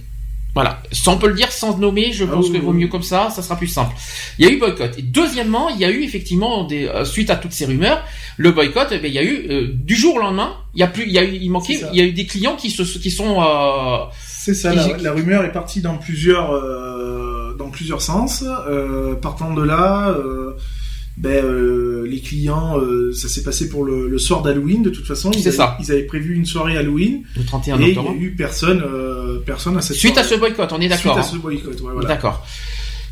Voilà. 0.55 0.83
Sans 0.93 1.15
on 1.15 1.19
peut 1.19 1.29
le 1.29 1.35
dire 1.35 1.51
sans 1.53 1.77
nommer, 1.79 2.13
je 2.13 2.25
ah 2.25 2.33
pense 2.33 2.51
qu'il 2.51 2.61
vaut 2.61 2.73
mieux 2.73 2.89
comme 2.89 3.03
ça, 3.03 3.31
ça 3.31 3.43
sera 3.43 3.57
plus 3.57 3.67
simple. 3.67 3.95
Il 4.39 4.45
y 4.45 4.49
a 4.49 4.53
eu 4.53 4.59
boycott. 4.59 4.99
Et 4.99 5.03
deuxièmement, 5.03 5.69
il 5.69 5.79
y 5.79 5.85
a 5.85 5.91
eu 5.91 6.03
effectivement 6.03 6.65
des 6.65 6.87
euh, 6.87 7.05
suite 7.05 7.31
à 7.31 7.37
toutes 7.37 7.53
ces 7.53 7.65
rumeurs, 7.65 8.05
le 8.37 8.53
boycott, 8.53 8.89
eh 8.91 9.01
il 9.05 9.13
y 9.13 9.19
a 9.19 9.23
eu 9.23 9.47
euh, 9.51 9.69
du 9.73 9.97
jour 9.97 10.17
au 10.17 10.19
lendemain, 10.19 10.55
il 10.75 10.81
y 10.81 10.83
a 10.83 10.87
plus, 10.87 11.05
il 11.05 11.13
y 11.13 11.19
a 11.19 11.25
eu, 11.25 11.35
il 11.35 11.51
manquait, 11.51 11.81
il 11.93 11.99
y 11.99 12.01
a 12.01 12.05
eu 12.05 12.13
des 12.13 12.27
clients 12.27 12.57
qui 12.57 12.71
se, 12.71 12.83
qui 12.83 13.11
sont. 13.11 13.43
Euh, 13.43 14.05
c'est 14.23 14.55
ça. 14.55 14.73
La, 14.75 15.13
rumeur 15.13 15.45
est 15.45 15.53
partie 15.53 15.81
dans 15.81 15.97
plusieurs, 15.97 16.51
dans 17.57 17.71
plusieurs 17.71 18.01
sens. 18.01 18.45
partant 19.21 19.53
de 19.53 19.63
là 19.63 20.15
ben, 21.19 21.45
euh, 21.45 22.07
les 22.07 22.21
clients, 22.21 22.79
euh, 22.79 23.13
ça 23.13 23.27
s'est 23.29 23.43
passé 23.43 23.69
pour 23.69 23.85
le, 23.85 24.09
le 24.09 24.19
soir 24.19 24.41
d'Halloween 24.43 24.83
de 24.83 24.91
toute 24.91 25.05
façon. 25.05 25.33
Ils, 25.33 25.53
ça. 25.53 25.77
ils 25.81 25.91
avaient 25.91 26.05
prévu 26.05 26.37
une 26.37 26.47
soirée 26.47 26.77
Halloween. 26.77 27.25
Le 27.37 27.45
31 27.45 27.81
et 27.81 27.89
octobre. 27.89 28.11
il 28.15 28.19
n'y 28.21 28.25
a 28.25 28.29
eu 28.29 28.31
personne, 28.37 28.83
euh, 28.87 29.41
personne 29.45 29.77
à 29.77 29.81
cette 29.81 29.97
Suite 29.97 30.17
à 30.17 30.23
ce 30.23 30.37
boycott, 30.37 30.73
on 30.73 30.81
est 30.81 30.89
d'accord. 30.89 31.15
Suite 31.15 31.25
à 31.25 31.29
hein. 31.29 31.33
ce 31.33 31.37
boycott, 31.39 31.81
ouais, 31.81 31.93
voilà. 31.93 32.09
D'accord. 32.09 32.47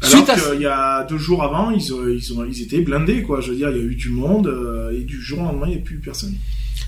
Alors 0.02 0.24
qu'il 0.24 0.60
y 0.60 0.66
a 0.66 1.04
deux 1.04 1.18
jours 1.18 1.42
avant, 1.42 1.70
ils, 1.70 1.80
ils, 1.80 2.32
ont, 2.34 2.44
ils 2.44 2.62
étaient 2.62 2.80
blindés, 2.80 3.22
quoi. 3.22 3.40
Je 3.40 3.50
veux 3.50 3.56
dire, 3.56 3.70
il 3.70 3.76
y 3.76 3.80
a 3.80 3.84
eu 3.84 3.96
du 3.96 4.10
monde, 4.10 4.54
et 4.94 5.00
du 5.00 5.20
jour 5.20 5.40
au 5.40 5.44
lendemain, 5.44 5.66
il 5.66 5.72
n'y 5.72 5.78
a 5.78 5.84
plus 5.84 5.96
personne. 5.96 6.34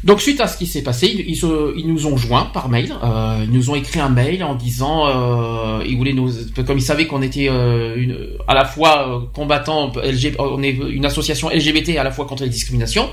Donc 0.05 0.21
suite 0.21 0.41
à 0.41 0.47
ce 0.47 0.57
qui 0.57 0.67
s'est 0.67 0.83
passé, 0.83 1.09
ils, 1.09 1.37
ils, 1.77 1.87
nous 1.89 2.07
ont 2.07 2.17
joints 2.17 2.45
par 2.53 2.69
mail, 2.69 2.95
euh, 3.03 3.45
ils 3.45 3.51
nous 3.51 3.71
ont 3.71 3.75
écrit 3.75 3.99
un 3.99 4.09
mail 4.09 4.45
en 4.45 4.55
disant, 4.55 5.09
euh, 5.09 5.83
ils 5.87 5.97
voulaient 5.97 6.13
nous, 6.13 6.31
comme 6.65 6.79
ils 6.79 6.83
savaient 6.83 7.07
qu'on 7.09 7.21
était 7.21 7.49
euh, 7.49 7.97
une, 7.97 8.17
à 8.47 8.55
la 8.55 8.65
fois 8.65 9.09
euh, 9.09 9.21
combattant, 9.35 9.93
on 10.39 10.63
est 10.63 10.71
une 10.71 11.05
association 11.05 11.49
LGBT 11.49 11.97
à 11.99 12.05
la 12.05 12.13
fois 12.13 12.27
contre 12.27 12.45
les 12.45 12.49
discriminations, 12.49 13.09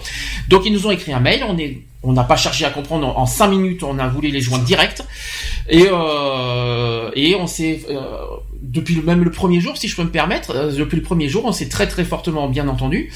donc 0.47 0.63
ils 0.65 0.73
nous 0.73 0.85
ont 0.85 0.91
écrit 0.91 1.11
un 1.11 1.19
mail, 1.19 1.43
on 1.47 1.57
est, 1.57 1.81
on 2.03 2.13
n'a 2.13 2.23
pas 2.23 2.37
cherché 2.37 2.65
à 2.65 2.69
comprendre 2.69 3.17
en 3.17 3.25
cinq 3.25 3.47
minutes, 3.47 3.81
on 3.81 3.97
a 3.97 4.07
voulu 4.07 4.29
les 4.29 4.41
joindre 4.41 4.63
direct 4.63 5.03
et 5.67 5.87
euh, 5.91 7.09
et 7.15 7.33
on 7.35 7.47
s'est 7.47 7.81
depuis 8.61 9.01
même 9.01 9.23
le 9.23 9.31
premier 9.31 9.59
jour, 9.59 9.75
si 9.75 9.87
je 9.87 9.95
peux 9.95 10.03
me 10.03 10.09
permettre, 10.11 10.71
depuis 10.75 10.97
le 10.97 11.01
premier 11.01 11.29
jour, 11.29 11.45
on 11.45 11.51
s'est 11.51 11.69
très 11.69 11.87
très 11.87 12.03
fortement 12.03 12.47
bien 12.47 12.67
entendu. 12.67 13.11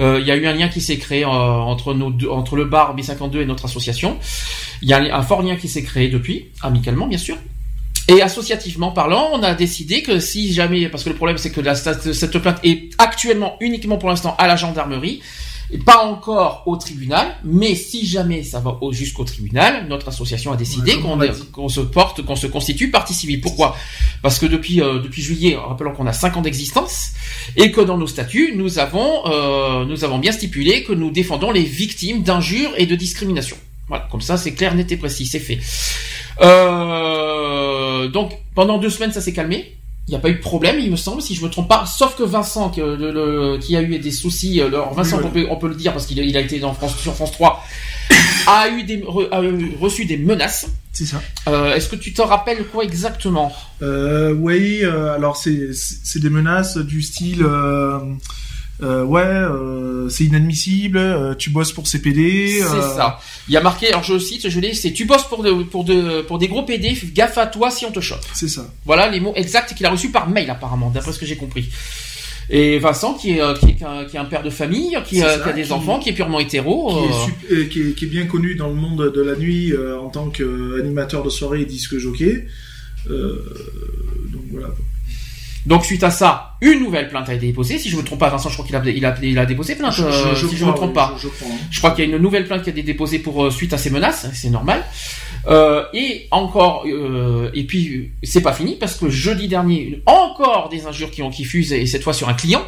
Euh, 0.00 0.18
il 0.20 0.26
y 0.26 0.30
a 0.30 0.36
eu 0.36 0.46
un 0.46 0.52
lien 0.52 0.68
qui 0.68 0.80
s'est 0.80 0.98
créé 0.98 1.24
euh, 1.24 1.28
entre, 1.28 1.94
nos 1.94 2.12
entre 2.30 2.56
le 2.56 2.64
bar 2.64 2.96
B52 2.96 3.40
et 3.40 3.46
notre 3.46 3.64
association. 3.64 4.18
Il 4.82 4.88
y 4.88 4.92
a 4.92 5.16
un, 5.16 5.22
fort 5.22 5.42
lien 5.42 5.56
qui 5.56 5.68
s'est 5.68 5.82
créé 5.82 6.08
depuis, 6.08 6.46
amicalement 6.62 7.06
bien 7.06 7.18
sûr. 7.18 7.36
Et 8.08 8.20
associativement 8.20 8.90
parlant, 8.90 9.30
on 9.32 9.42
a 9.42 9.54
décidé 9.54 10.02
que 10.02 10.18
si 10.18 10.52
jamais, 10.52 10.88
parce 10.88 11.04
que 11.04 11.08
le 11.08 11.14
problème 11.14 11.38
c'est 11.38 11.50
que 11.50 11.60
la, 11.60 11.74
cette 11.74 12.38
plainte 12.38 12.58
est 12.62 12.90
actuellement 12.98 13.56
uniquement 13.60 13.96
pour 13.96 14.10
l'instant 14.10 14.34
à 14.38 14.46
la 14.46 14.56
gendarmerie, 14.56 15.22
pas 15.78 16.04
encore 16.04 16.62
au 16.66 16.76
tribunal, 16.76 17.36
mais 17.44 17.74
si 17.74 18.06
jamais 18.06 18.42
ça 18.42 18.60
va 18.60 18.78
jusqu'au 18.90 19.24
tribunal, 19.24 19.86
notre 19.88 20.08
association 20.08 20.52
a 20.52 20.56
décidé 20.56 20.96
qu'on 21.52 21.68
se 21.68 21.80
porte, 21.80 22.22
qu'on 22.22 22.36
se 22.36 22.46
constitue 22.46 22.90
partie 22.90 23.14
civile. 23.14 23.40
Pourquoi? 23.40 23.76
Parce 24.22 24.38
que 24.38 24.46
depuis 24.46 24.80
euh, 24.80 25.00
depuis 25.00 25.22
juillet, 25.22 25.56
rappelons 25.56 25.92
qu'on 25.92 26.06
a 26.06 26.12
5 26.12 26.36
ans 26.36 26.42
d'existence 26.42 27.12
et 27.56 27.72
que 27.72 27.80
dans 27.80 27.98
nos 27.98 28.06
statuts, 28.06 28.54
nous 28.56 28.78
avons 28.78 29.26
euh, 29.26 29.84
nous 29.84 30.04
avons 30.04 30.18
bien 30.18 30.32
stipulé 30.32 30.84
que 30.84 30.92
nous 30.92 31.10
défendons 31.10 31.50
les 31.50 31.64
victimes 31.64 32.22
d'injures 32.22 32.70
et 32.76 32.86
de 32.86 32.94
discrimination. 32.94 33.56
Voilà, 33.88 34.08
comme 34.10 34.22
ça 34.22 34.36
c'est 34.36 34.54
clair, 34.54 34.74
net 34.74 34.90
et 34.92 34.96
précis, 34.96 35.26
c'est 35.26 35.40
fait. 35.40 35.58
Euh, 36.40 38.08
donc 38.08 38.32
pendant 38.54 38.78
deux 38.78 38.90
semaines, 38.90 39.12
ça 39.12 39.20
s'est 39.20 39.32
calmé 39.32 39.76
il 40.06 40.10
n'y 40.10 40.16
a 40.16 40.18
pas 40.18 40.28
eu 40.28 40.34
de 40.34 40.40
problème, 40.40 40.78
il 40.80 40.90
me 40.90 40.96
semble, 40.96 41.22
si 41.22 41.34
je 41.34 41.42
me 41.42 41.48
trompe 41.48 41.68
pas, 41.68 41.86
sauf 41.86 42.14
que 42.14 42.22
Vincent, 42.22 42.68
qui, 42.68 42.80
qui 43.60 43.76
a 43.76 43.82
eu 43.82 43.98
des 43.98 44.10
soucis, 44.10 44.60
euh, 44.60 44.66
alors 44.66 44.92
Vincent, 44.92 45.18
on, 45.22 45.30
peut, 45.30 45.46
on, 45.48 45.56
peut, 45.56 45.68
le 45.68 45.74
dire 45.74 45.92
parce 45.92 46.04
qu'il 46.04 46.20
a, 46.20 46.22
il 46.22 46.36
a 46.36 46.40
été 46.40 46.60
dans 46.60 46.74
France, 46.74 46.98
sur 46.98 47.14
France 47.14 47.32
3, 47.32 47.64
a 48.46 48.68
eu 48.68 48.82
des, 48.82 49.02
a 49.30 49.40
reçu 49.80 50.04
des 50.04 50.18
menaces. 50.18 50.66
C'est 50.92 51.06
ça. 51.06 51.22
Euh, 51.48 51.74
Est-ce 51.74 51.88
que 51.88 51.96
tu 51.96 52.12
te 52.12 52.20
rappelles 52.20 52.66
quoi 52.66 52.84
exactement? 52.84 53.52
Euh, 53.82 54.32
Oui, 54.34 54.80
euh, 54.82 55.14
alors 55.14 55.36
c'est 55.36 55.70
des 56.16 56.30
menaces 56.30 56.76
du 56.76 57.00
style 57.00 57.44
euh, 58.82 58.94
euh, 58.94 59.04
ouais, 59.04 59.22
euh, 59.22 60.08
c'est 60.08 60.24
inadmissible, 60.24 60.98
euh, 60.98 61.34
tu 61.34 61.50
bosses 61.50 61.72
pour 61.72 61.86
ces 61.86 62.00
PD. 62.02 62.60
C'est 62.60 62.80
ça. 62.80 63.20
Il 63.48 63.54
y 63.54 63.56
a 63.56 63.60
marqué, 63.60 63.88
alors 63.88 64.02
je 64.02 64.18
cite, 64.18 64.48
je 64.48 64.60
l'ai, 64.60 64.74
c'est 64.74 64.92
tu 64.92 65.04
bosses 65.04 65.24
pour 65.24 65.42
de, 65.42 65.50
pour 65.62 65.84
de, 65.84 66.22
pour 66.22 66.38
des 66.38 66.48
gros 66.48 66.62
PD, 66.62 66.96
gaffe 67.12 67.38
à 67.38 67.46
toi 67.46 67.70
si 67.70 67.84
on 67.86 67.92
te 67.92 68.00
chope. 68.00 68.24
C'est 68.32 68.48
ça. 68.48 68.66
Voilà 68.84 69.08
les 69.08 69.20
mots 69.20 69.32
exacts 69.36 69.74
qu'il 69.74 69.86
a 69.86 69.90
reçus 69.90 70.10
par 70.10 70.28
mail 70.28 70.50
apparemment, 70.50 70.90
d'après 70.90 71.12
ce 71.12 71.18
que 71.18 71.26
j'ai 71.26 71.36
compris. 71.36 71.68
Et 72.50 72.78
Vincent, 72.78 73.14
qui 73.14 73.38
est, 73.38 73.58
qui 73.58 73.70
est, 73.70 73.82
un, 73.84 74.04
qui 74.04 74.16
est 74.16 74.20
un 74.20 74.26
père 74.26 74.42
de 74.42 74.50
famille, 74.50 74.98
qui, 75.06 75.22
a, 75.22 75.38
qui 75.38 75.48
a 75.48 75.52
des 75.52 75.72
enfants, 75.72 75.98
qui 75.98 76.10
est 76.10 76.12
purement 76.12 76.40
hétéro. 76.40 77.08
Qui 77.48 77.54
est, 77.54 77.68
qui, 77.68 77.80
est, 77.80 77.94
qui 77.94 78.04
est, 78.04 78.08
bien 78.08 78.26
connu 78.26 78.54
dans 78.54 78.68
le 78.68 78.74
monde 78.74 79.10
de 79.14 79.22
la 79.22 79.34
nuit 79.34 79.72
en 79.98 80.10
tant 80.10 80.28
qu'animateur 80.28 81.22
de 81.22 81.30
soirée 81.30 81.62
et 81.62 81.64
disque 81.64 81.96
jockey. 81.96 82.46
donc 83.08 84.42
voilà. 84.50 84.68
Donc 85.66 85.84
suite 85.84 86.02
à 86.02 86.10
ça, 86.10 86.56
une 86.60 86.80
nouvelle 86.80 87.08
plainte 87.08 87.28
a 87.28 87.34
été 87.34 87.46
déposée. 87.46 87.78
Si 87.78 87.88
je 87.88 87.96
me 87.96 88.02
trompe 88.02 88.20
pas, 88.20 88.28
Vincent, 88.28 88.48
je 88.48 88.54
crois 88.54 88.66
qu'il 88.66 88.76
a, 88.76 88.82
il 88.84 89.04
a, 89.04 89.14
il 89.22 89.38
a 89.38 89.46
déposé 89.46 89.76
plainte. 89.76 89.94
Je, 89.94 90.04
euh, 90.04 90.34
si 90.34 90.56
je 90.56 90.64
me 90.64 90.72
trompe 90.72 90.92
pas, 90.92 91.14
je, 91.18 91.28
crois, 91.28 91.48
hein. 91.50 91.56
je, 91.70 91.78
crois 91.78 91.90
qu'il 91.92 92.04
y 92.04 92.12
a 92.12 92.16
une 92.16 92.20
nouvelle 92.20 92.46
plainte 92.46 92.62
qui 92.62 92.68
a 92.68 92.72
été 92.72 92.82
déposée 92.82 93.18
pour 93.18 93.44
euh, 93.44 93.50
suite 93.50 93.72
à 93.72 93.78
ces 93.78 93.90
menaces. 93.90 94.26
C'est 94.34 94.50
normal. 94.50 94.84
et 95.94 96.28
encore, 96.30 96.84
et 96.86 97.64
puis 97.64 98.12
c'est 98.22 98.42
pas 98.42 98.52
fini 98.52 98.76
parce 98.76 98.96
que 98.96 99.08
jeudi 99.08 99.48
dernier, 99.48 100.02
encore 100.06 100.68
des 100.68 100.86
injures 100.86 101.10
qui 101.10 101.22
ont 101.22 101.30
qui 101.30 101.44
fusent 101.44 101.72
et 101.72 101.86
cette 101.86 102.02
fois 102.02 102.12
sur 102.12 102.28
un 102.28 102.34
client. 102.34 102.62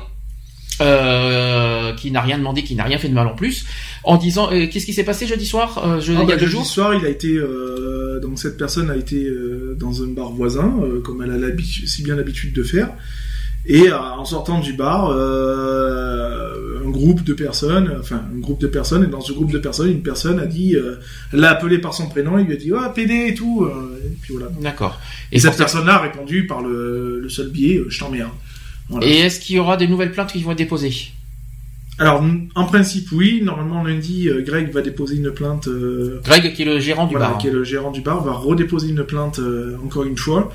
Euh, 0.82 1.94
qui 1.94 2.10
n'a 2.10 2.20
rien 2.20 2.36
demandé, 2.36 2.62
qui 2.62 2.74
n'a 2.74 2.84
rien 2.84 2.98
fait 2.98 3.08
de 3.08 3.14
mal 3.14 3.26
en 3.26 3.34
plus, 3.34 3.64
en 4.06 4.16
disant 4.16 4.52
euh, 4.52 4.66
qu'est-ce 4.68 4.86
qui 4.86 4.92
s'est 4.92 5.04
passé 5.04 5.26
jeudi 5.26 5.44
soir, 5.44 5.82
euh, 5.84 6.00
je, 6.00 6.12
ah, 6.12 6.22
il 6.22 6.28
y 6.28 6.32
a 6.32 6.36
bah, 6.36 6.40
deux 6.40 6.46
jeudi 6.46 6.52
jours. 6.52 6.66
soir, 6.66 6.94
il 6.94 7.04
a 7.04 7.08
été 7.08 7.38
donc 8.22 8.38
cette 8.38 8.56
personne 8.56 8.88
a 8.88 8.96
été 8.96 9.28
dans 9.78 10.02
un 10.02 10.06
bar 10.06 10.32
voisin, 10.32 10.74
comme 11.04 11.22
elle 11.22 11.32
a 11.32 11.36
l'habitude, 11.36 11.86
si 11.86 12.02
bien 12.02 12.16
l'habitude 12.16 12.54
de 12.54 12.62
faire. 12.62 12.88
Et 13.68 13.92
en 13.92 14.24
sortant 14.24 14.60
du 14.60 14.72
bar, 14.72 15.10
un 15.10 16.90
groupe 16.90 17.24
de 17.24 17.34
personnes, 17.34 17.94
enfin 18.00 18.22
un 18.34 18.38
groupe 18.38 18.60
de 18.60 18.68
personnes, 18.68 19.04
et 19.04 19.08
dans 19.08 19.20
ce 19.20 19.32
groupe 19.32 19.50
de 19.50 19.58
personnes, 19.58 19.90
une 19.90 20.02
personne 20.02 20.38
a 20.38 20.46
dit, 20.46 20.76
l'a 21.32 21.50
appelé 21.50 21.78
par 21.78 21.92
son 21.92 22.08
prénom, 22.08 22.38
il 22.38 22.46
lui 22.46 22.54
a 22.54 22.56
dit, 22.56 22.70
ah, 22.78 22.90
PD 22.94 23.26
et 23.28 23.34
tout, 23.34 23.66
et 23.66 24.16
puis 24.22 24.34
voilà. 24.34 24.48
D'accord. 24.60 24.98
Et, 25.30 25.40
cette 25.40 25.56
personne-là 25.56 25.96
a 25.96 26.02
répondu 26.02 26.46
par 26.46 26.62
le, 26.62 27.20
le 27.20 27.28
seul 27.28 27.50
biais, 27.50 27.82
je 27.88 27.98
t'emmerde. 27.98 28.30
Voilà. 28.88 29.06
Et 29.06 29.18
est-ce 29.18 29.40
qu'il 29.40 29.56
y 29.56 29.58
aura 29.58 29.76
des 29.76 29.88
nouvelles 29.88 30.12
plaintes 30.12 30.32
qui 30.32 30.42
vont 30.42 30.52
être 30.52 30.58
déposées? 30.58 31.10
Alors, 31.98 32.22
en 32.54 32.64
principe, 32.64 33.10
oui. 33.12 33.40
Normalement, 33.42 33.82
lundi, 33.82 34.28
euh, 34.28 34.42
Greg 34.42 34.70
va 34.70 34.82
déposer 34.82 35.16
une 35.16 35.30
plainte. 35.30 35.66
Euh, 35.68 36.20
Greg, 36.24 36.52
qui 36.52 36.62
est 36.62 36.66
le 36.66 36.78
gérant 36.78 37.06
du 37.06 37.12
voilà, 37.14 37.30
bar. 37.30 37.38
qui 37.38 37.48
est 37.48 37.52
le 37.52 37.64
gérant 37.64 37.90
du 37.90 38.02
bar, 38.02 38.22
va 38.22 38.32
redéposer 38.32 38.88
une 38.88 39.04
plainte 39.04 39.38
euh, 39.38 39.78
encore 39.84 40.04
une 40.04 40.18
fois. 40.18 40.52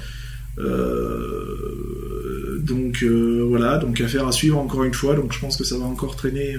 donc 2.60 3.04
voilà, 3.04 3.78
donc 3.78 4.00
affaire 4.02 4.28
à 4.28 4.32
suivre 4.32 4.60
encore 4.60 4.84
une 4.84 4.94
fois. 4.94 5.16
Donc 5.16 5.34
je 5.34 5.40
pense 5.40 5.58
que 5.58 5.64
ça 5.64 5.78
va 5.78 5.86
encore 5.86 6.16
traîner. 6.16 6.58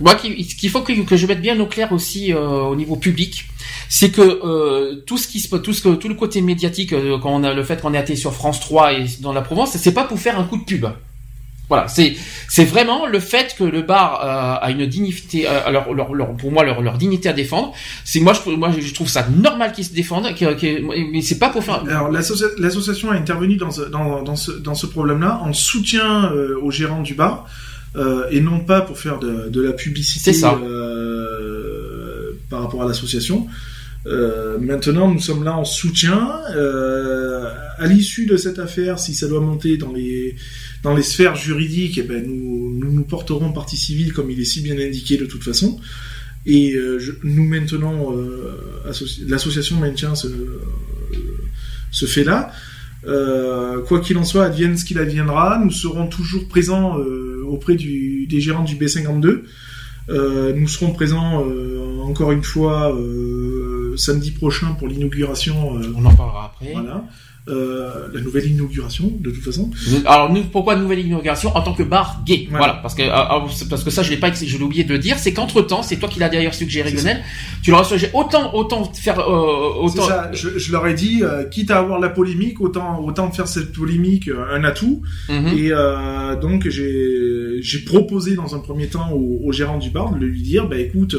Moi, 0.00 0.16
ce 0.16 0.54
qu'il 0.54 0.70
faut 0.70 0.82
que, 0.82 0.92
que, 1.04 1.16
je 1.16 1.26
mette 1.26 1.40
bien 1.40 1.58
au 1.58 1.66
clair 1.66 1.90
aussi 1.92 2.32
au 2.32 2.76
niveau 2.76 2.94
public, 2.94 3.46
c'est 3.88 4.10
que 4.10 5.00
tout 5.06 5.18
ce 5.18 5.26
qui 5.26 5.40
se 5.40 5.56
tout 5.56 5.72
ce 5.72 5.82
que 5.82 5.96
tout 5.96 6.08
le 6.08 6.14
côté 6.14 6.40
médiatique, 6.40 6.94
quand 7.20 7.34
on 7.34 7.42
a 7.42 7.52
le 7.52 7.64
fait 7.64 7.80
qu'on 7.80 7.94
est 7.94 8.00
été 8.00 8.14
sur 8.14 8.32
France 8.32 8.60
3 8.60 8.92
et 8.92 9.06
dans 9.20 9.32
la 9.32 9.42
Provence, 9.42 9.76
c'est 9.76 9.92
pas 9.92 10.04
pour 10.04 10.20
faire 10.20 10.38
un 10.38 10.44
coup 10.44 10.58
de 10.58 10.64
pub. 10.64 10.86
Voilà, 11.68 11.86
c'est 11.86 12.16
c'est 12.48 12.64
vraiment 12.64 13.06
le 13.06 13.20
fait 13.20 13.54
que 13.58 13.64
le 13.64 13.82
bar 13.82 14.20
euh, 14.24 14.66
a 14.66 14.70
une 14.70 14.86
dignité, 14.86 15.46
euh, 15.46 15.70
leur, 15.70 15.92
leur, 15.92 16.14
leur, 16.14 16.34
pour 16.34 16.50
moi 16.50 16.64
leur, 16.64 16.80
leur 16.80 16.96
dignité 16.96 17.28
à 17.28 17.34
défendre. 17.34 17.74
C'est 18.04 18.20
moi 18.20 18.32
je 18.32 18.50
moi 18.50 18.70
je 18.78 18.94
trouve 18.94 19.08
ça 19.08 19.26
normal 19.28 19.72
qu'ils 19.72 19.84
se 19.84 19.92
défendent, 19.92 20.34
qu 20.34 20.46
qu 20.56 20.82
mais 21.12 21.20
c'est 21.20 21.38
pas 21.38 21.50
pour 21.50 21.62
faire. 21.62 21.82
Alors 21.88 22.10
l'association 22.10 23.10
a 23.10 23.14
intervenu 23.14 23.56
dans 23.56 23.70
ce, 23.70 23.82
dans, 23.82 24.22
dans 24.22 24.36
ce 24.36 24.52
dans 24.52 24.74
ce 24.74 24.86
problème-là 24.86 25.40
en 25.42 25.52
soutien 25.52 26.32
euh, 26.32 26.58
aux 26.62 26.70
gérants 26.70 27.02
du 27.02 27.12
bar 27.14 27.46
euh, 27.96 28.24
et 28.30 28.40
non 28.40 28.60
pas 28.60 28.80
pour 28.80 28.98
faire 28.98 29.18
de, 29.18 29.50
de 29.50 29.60
la 29.60 29.72
publicité 29.72 30.32
euh, 30.44 32.32
par 32.48 32.62
rapport 32.62 32.82
à 32.82 32.86
l'association. 32.86 33.46
Euh, 34.06 34.58
maintenant, 34.58 35.10
nous 35.10 35.20
sommes 35.20 35.44
là 35.44 35.54
en 35.56 35.64
soutien. 35.64 36.30
Euh, 36.56 37.50
à 37.78 37.86
l'issue 37.86 38.26
de 38.26 38.36
cette 38.36 38.58
affaire, 38.58 38.98
si 38.98 39.14
ça 39.14 39.28
doit 39.28 39.40
monter 39.40 39.76
dans 39.76 39.92
les 39.92 40.34
dans 40.82 40.94
les 40.94 41.02
sphères 41.02 41.36
juridiques, 41.36 41.98
eh 41.98 42.02
ben, 42.02 42.24
nous, 42.24 42.78
nous, 42.78 42.92
nous 42.92 43.04
porterons 43.04 43.52
partie 43.52 43.76
civile 43.76 44.12
comme 44.12 44.30
il 44.30 44.40
est 44.40 44.44
si 44.44 44.60
bien 44.60 44.78
indiqué 44.78 45.16
de 45.16 45.26
toute 45.26 45.42
façon. 45.42 45.78
Et 46.46 46.74
euh, 46.74 46.98
je, 46.98 47.12
nous 47.24 47.44
maintenons, 47.44 48.16
euh, 48.16 48.82
l'association 49.26 49.76
maintient 49.76 50.14
ce, 50.14 50.28
ce 51.90 52.06
fait-là. 52.06 52.52
Euh, 53.06 53.82
quoi 53.82 54.00
qu'il 54.00 54.16
en 54.18 54.24
soit, 54.24 54.44
advienne 54.44 54.76
ce 54.76 54.84
qu'il 54.84 54.98
adviendra, 54.98 55.60
nous 55.62 55.70
serons 55.70 56.06
toujours 56.06 56.48
présents 56.48 56.96
auprès 57.46 57.74
du, 57.74 58.26
des 58.26 58.40
gérants 58.40 58.64
du 58.64 58.76
B52. 58.76 59.42
Euh, 60.10 60.54
nous 60.54 60.68
serons 60.68 60.92
présents 60.92 61.44
encore 62.02 62.32
une 62.32 62.42
fois 62.42 62.96
samedi 63.96 64.30
prochain 64.30 64.72
pour 64.78 64.88
l'inauguration. 64.88 65.78
On 65.96 66.04
en 66.04 66.14
parlera 66.14 66.46
après. 66.46 66.72
Voilà. 66.72 67.04
Euh, 67.48 68.08
la 68.12 68.20
nouvelle 68.20 68.46
inauguration 68.46 69.10
de 69.20 69.30
toute 69.30 69.42
façon. 69.42 69.70
Alors 70.04 70.30
nous, 70.32 70.44
pourquoi 70.44 70.76
nouvelle 70.76 71.00
inauguration 71.00 71.54
en 71.56 71.62
tant 71.62 71.72
que 71.72 71.82
bar 71.82 72.22
gay? 72.26 72.46
Voilà, 72.50 72.58
voilà 72.58 72.78
parce 72.82 72.94
que 72.94 73.02
euh, 73.02 73.66
parce 73.70 73.84
que 73.84 73.90
ça 73.90 74.02
je 74.02 74.10
l'ai 74.10 74.18
pas, 74.18 74.32
je 74.32 74.56
l'ai 74.56 74.62
oublié 74.62 74.84
de 74.84 74.92
le 74.92 74.98
dire, 74.98 75.18
c'est 75.18 75.32
qu'entre 75.32 75.62
temps, 75.62 75.82
c'est 75.82 75.96
toi 75.96 76.08
qui 76.08 76.18
l'as 76.20 76.28
d'ailleurs 76.28 76.54
suggéré 76.54 76.90
Lionel, 76.90 77.22
tu 77.62 77.70
leur 77.70 77.80
as 77.80 77.84
suggéré 77.84 78.12
autant 78.14 78.54
autant 78.54 78.84
faire 78.92 79.18
euh, 79.20 79.80
autant. 79.80 80.02
Ça, 80.02 80.30
je, 80.32 80.58
je, 80.58 80.72
leur 80.72 80.86
ai 80.86 80.94
dit 80.94 81.20
euh, 81.22 81.44
quitte 81.44 81.70
à 81.70 81.78
avoir 81.78 81.98
la 81.98 82.10
polémique, 82.10 82.60
autant 82.60 83.02
autant 83.02 83.30
faire 83.30 83.48
cette 83.48 83.72
polémique 83.72 84.28
euh, 84.28 84.54
un 84.54 84.64
atout. 84.64 85.02
Mm 85.28 85.32
-hmm. 85.32 85.58
Et 85.58 85.68
euh, 85.72 86.36
donc 86.40 86.68
j'ai 86.68 87.62
j'ai 87.68 87.80
proposé 87.92 88.34
dans 88.34 88.50
un 88.56 88.60
premier 88.68 88.88
temps 88.88 89.10
au, 89.12 89.40
au, 89.46 89.52
gérant 89.52 89.78
du 89.78 89.90
bar 89.90 90.06
de 90.14 90.26
lui 90.34 90.42
dire 90.42 90.62
bah 90.70 90.78
écoute, 90.86 91.14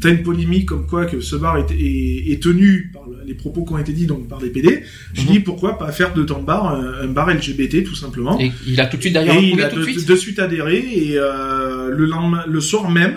t'as 0.00 0.10
une 0.10 0.22
polémique 0.22 0.66
comme 0.70 0.86
quoi 0.86 1.06
que 1.10 1.20
ce 1.20 1.36
bar 1.36 1.54
est, 1.62 1.70
est, 1.88 2.32
est 2.32 2.40
tenu 2.42 2.92
les 3.26 3.34
propos 3.34 3.64
qui 3.64 3.72
ont 3.72 3.78
été 3.78 3.92
dits 3.92 4.06
donc 4.06 4.28
par 4.28 4.40
les 4.40 4.50
PD. 4.50 4.84
Je 5.14 5.22
mm 5.22 5.24
-hmm. 5.24 5.30
dis 5.32 5.40
pourquoi 5.40 5.78
pas 5.78 5.90
faire 5.92 6.12
de 6.14 6.22
ton 6.22 6.42
bar 6.42 6.62
un, 6.74 7.04
un, 7.04 7.10
bar 7.16 7.26
LGBT 7.38 7.84
tout 7.84 7.94
simplement. 8.04 8.38
Et 8.40 8.50
il 8.66 8.80
a 8.80 8.86
tout 8.86 8.96
de 8.96 9.02
suite 9.02 9.14
d'ailleurs 9.14 9.36
il 9.36 9.62
a 9.62 9.68
tout 9.68 9.78
de, 9.80 9.84
suite. 9.84 10.08
de, 10.08 10.16
suite 10.16 10.38
adhéré 10.38 10.78
et 10.78 11.18
euh, 11.18 11.90
le 11.98 12.04
lendemain, 12.06 12.44
le 12.56 12.60
soir 12.60 12.90
même, 12.90 13.16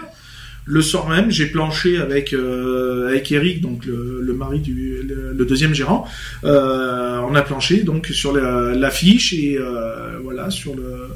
le 0.65 0.81
soir 0.81 1.07
même, 1.09 1.29
j'ai 1.29 1.47
planché 1.47 1.97
avec 1.97 2.33
euh, 2.33 3.09
avec 3.09 3.31
Eric, 3.31 3.61
donc 3.61 3.85
le, 3.85 4.21
le 4.21 4.33
mari 4.33 4.59
du 4.59 5.01
le, 5.03 5.33
le 5.33 5.45
deuxième 5.45 5.73
gérant. 5.73 6.05
Euh, 6.43 7.19
on 7.29 7.35
a 7.35 7.41
planché 7.41 7.83
donc 7.83 8.07
sur 8.07 8.33
l'affiche 8.33 9.33
et 9.33 9.57
euh, 9.57 10.19
voilà 10.23 10.49
sur 10.49 10.75
le 10.75 11.09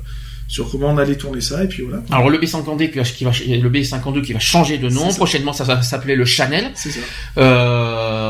sur 0.49 0.69
comment 0.71 0.89
on 0.91 0.97
allait 0.97 1.15
tourner 1.15 1.41
ça 1.41 1.63
et 1.63 1.67
puis 1.67 1.83
voilà. 1.83 2.03
Alors 2.11 2.29
le 2.29 2.37
B52 2.39 2.89
qui 2.91 2.97
va, 2.97 3.03
qui 3.03 3.23
va 3.25 3.31
le 3.31 3.69
B52 3.69 4.21
qui 4.21 4.33
va 4.33 4.39
changer 4.39 4.77
de 4.77 4.89
nom 4.89 5.13
prochainement 5.13 5.53
ça 5.53 5.63
va 5.63 5.81
s'appeler 5.81 6.15
le 6.15 6.25
Chanel. 6.25 6.71
C'est 6.75 6.91
ça. 6.91 7.01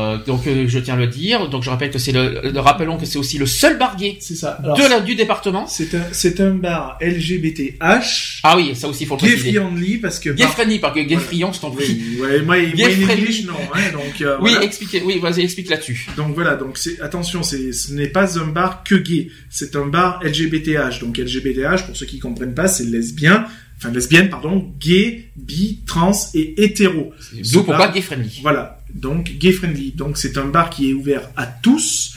Euh, 0.08 0.18
donc 0.26 0.46
euh, 0.46 0.66
je 0.68 0.78
tiens 0.78 0.94
à 0.94 0.96
le 0.96 1.06
dire. 1.06 1.48
Donc 1.48 1.62
je 1.62 1.70
rappelle 1.70 1.90
que 1.90 1.98
c'est 1.98 2.12
le, 2.12 2.40
le, 2.52 2.60
rappelons 2.60 2.96
que 2.96 3.06
c'est 3.06 3.18
aussi 3.18 3.38
le 3.38 3.46
seul 3.46 3.78
bar 3.78 3.96
gay 3.96 4.16
c'est 4.20 4.34
ça. 4.34 4.58
Alors, 4.62 4.76
de 4.76 4.82
la 4.82 5.00
du 5.00 5.14
département. 5.14 5.66
C'est 5.66 5.94
un 5.94 6.02
c'est 6.12 6.40
un 6.40 6.54
bar 6.54 6.98
LGBTH. 7.00 8.40
Ah 8.42 8.56
oui, 8.56 8.74
ça 8.74 8.88
aussi 8.88 9.04
il 9.04 9.06
faut 9.06 9.16
le 9.16 9.20
gay 9.22 9.32
préciser. 9.34 9.58
friendly 9.58 9.98
parce 9.98 10.18
que 10.18 10.30
gay 10.30 10.44
friendly 10.44 10.78
parce 10.78 10.94
que 10.94 11.00
gay 11.00 11.16
friand 11.16 11.52
je 11.52 11.60
t'en 11.60 11.70
prie. 11.70 11.86
Oui, 11.88 12.20
ouais, 12.20 12.42
moi, 12.42 12.58
gay 12.60 12.96
moi 12.96 13.12
English, 13.12 13.44
non 13.44 13.54
hein, 13.74 13.80
donc 13.92 14.20
euh, 14.20 14.36
Oui, 14.40 14.50
voilà. 14.52 14.64
expliquez 14.64 15.02
oui, 15.04 15.18
vas-y 15.18 15.42
explique 15.42 15.70
là-dessus. 15.70 16.06
Donc 16.16 16.34
voilà, 16.34 16.56
donc 16.56 16.78
c'est 16.78 17.00
attention, 17.00 17.42
c'est 17.42 17.72
ce 17.72 17.92
n'est 17.92 18.08
pas 18.08 18.38
un 18.38 18.46
bar 18.46 18.82
que 18.84 18.94
gay, 18.94 19.28
c'est 19.50 19.76
un 19.76 19.86
bar 19.86 20.20
LGBTH. 20.22 21.00
Donc 21.00 21.18
LGBTH 21.18 21.86
pour 21.86 21.96
ceux 21.96 22.06
qui 22.06 22.18
comprennent 22.18 22.54
pas, 22.54 22.68
c'est 22.68 22.84
lesbien, 22.84 23.46
enfin 23.76 23.90
lesbienne, 23.90 24.28
pardon, 24.28 24.72
gay, 24.80 25.30
bi, 25.36 25.80
trans 25.86 26.12
et 26.34 26.62
hétéro. 26.62 27.12
Donc 27.52 27.66
pourquoi 27.66 27.88
gay 27.88 28.00
friendly 28.02 28.40
Voilà, 28.42 28.77
donc 28.94 29.32
gay 29.38 29.52
friendly. 29.52 29.92
Donc 29.92 30.16
c'est 30.16 30.36
un 30.38 30.46
bar 30.46 30.70
qui 30.70 30.90
est 30.90 30.92
ouvert 30.92 31.28
à 31.36 31.46
tous. 31.46 32.16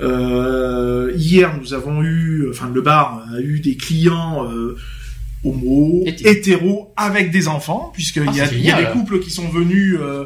Euh, 0.00 1.12
hier, 1.16 1.56
nous 1.60 1.74
avons 1.74 2.02
eu, 2.02 2.48
enfin 2.50 2.70
le 2.72 2.80
bar 2.80 3.24
a 3.34 3.40
eu 3.40 3.60
des 3.60 3.76
clients 3.76 4.48
euh, 4.50 4.76
homo, 5.44 6.02
hétéro 6.06 6.92
avec 6.96 7.30
des 7.30 7.48
enfants, 7.48 7.90
puisqu'il 7.92 8.24
ah, 8.26 8.32
y, 8.32 8.40
a, 8.40 8.52
y 8.52 8.70
a 8.70 8.82
des 8.82 8.92
couples 8.92 9.20
qui 9.20 9.30
sont 9.30 9.48
venus. 9.48 9.96
Euh, 10.00 10.24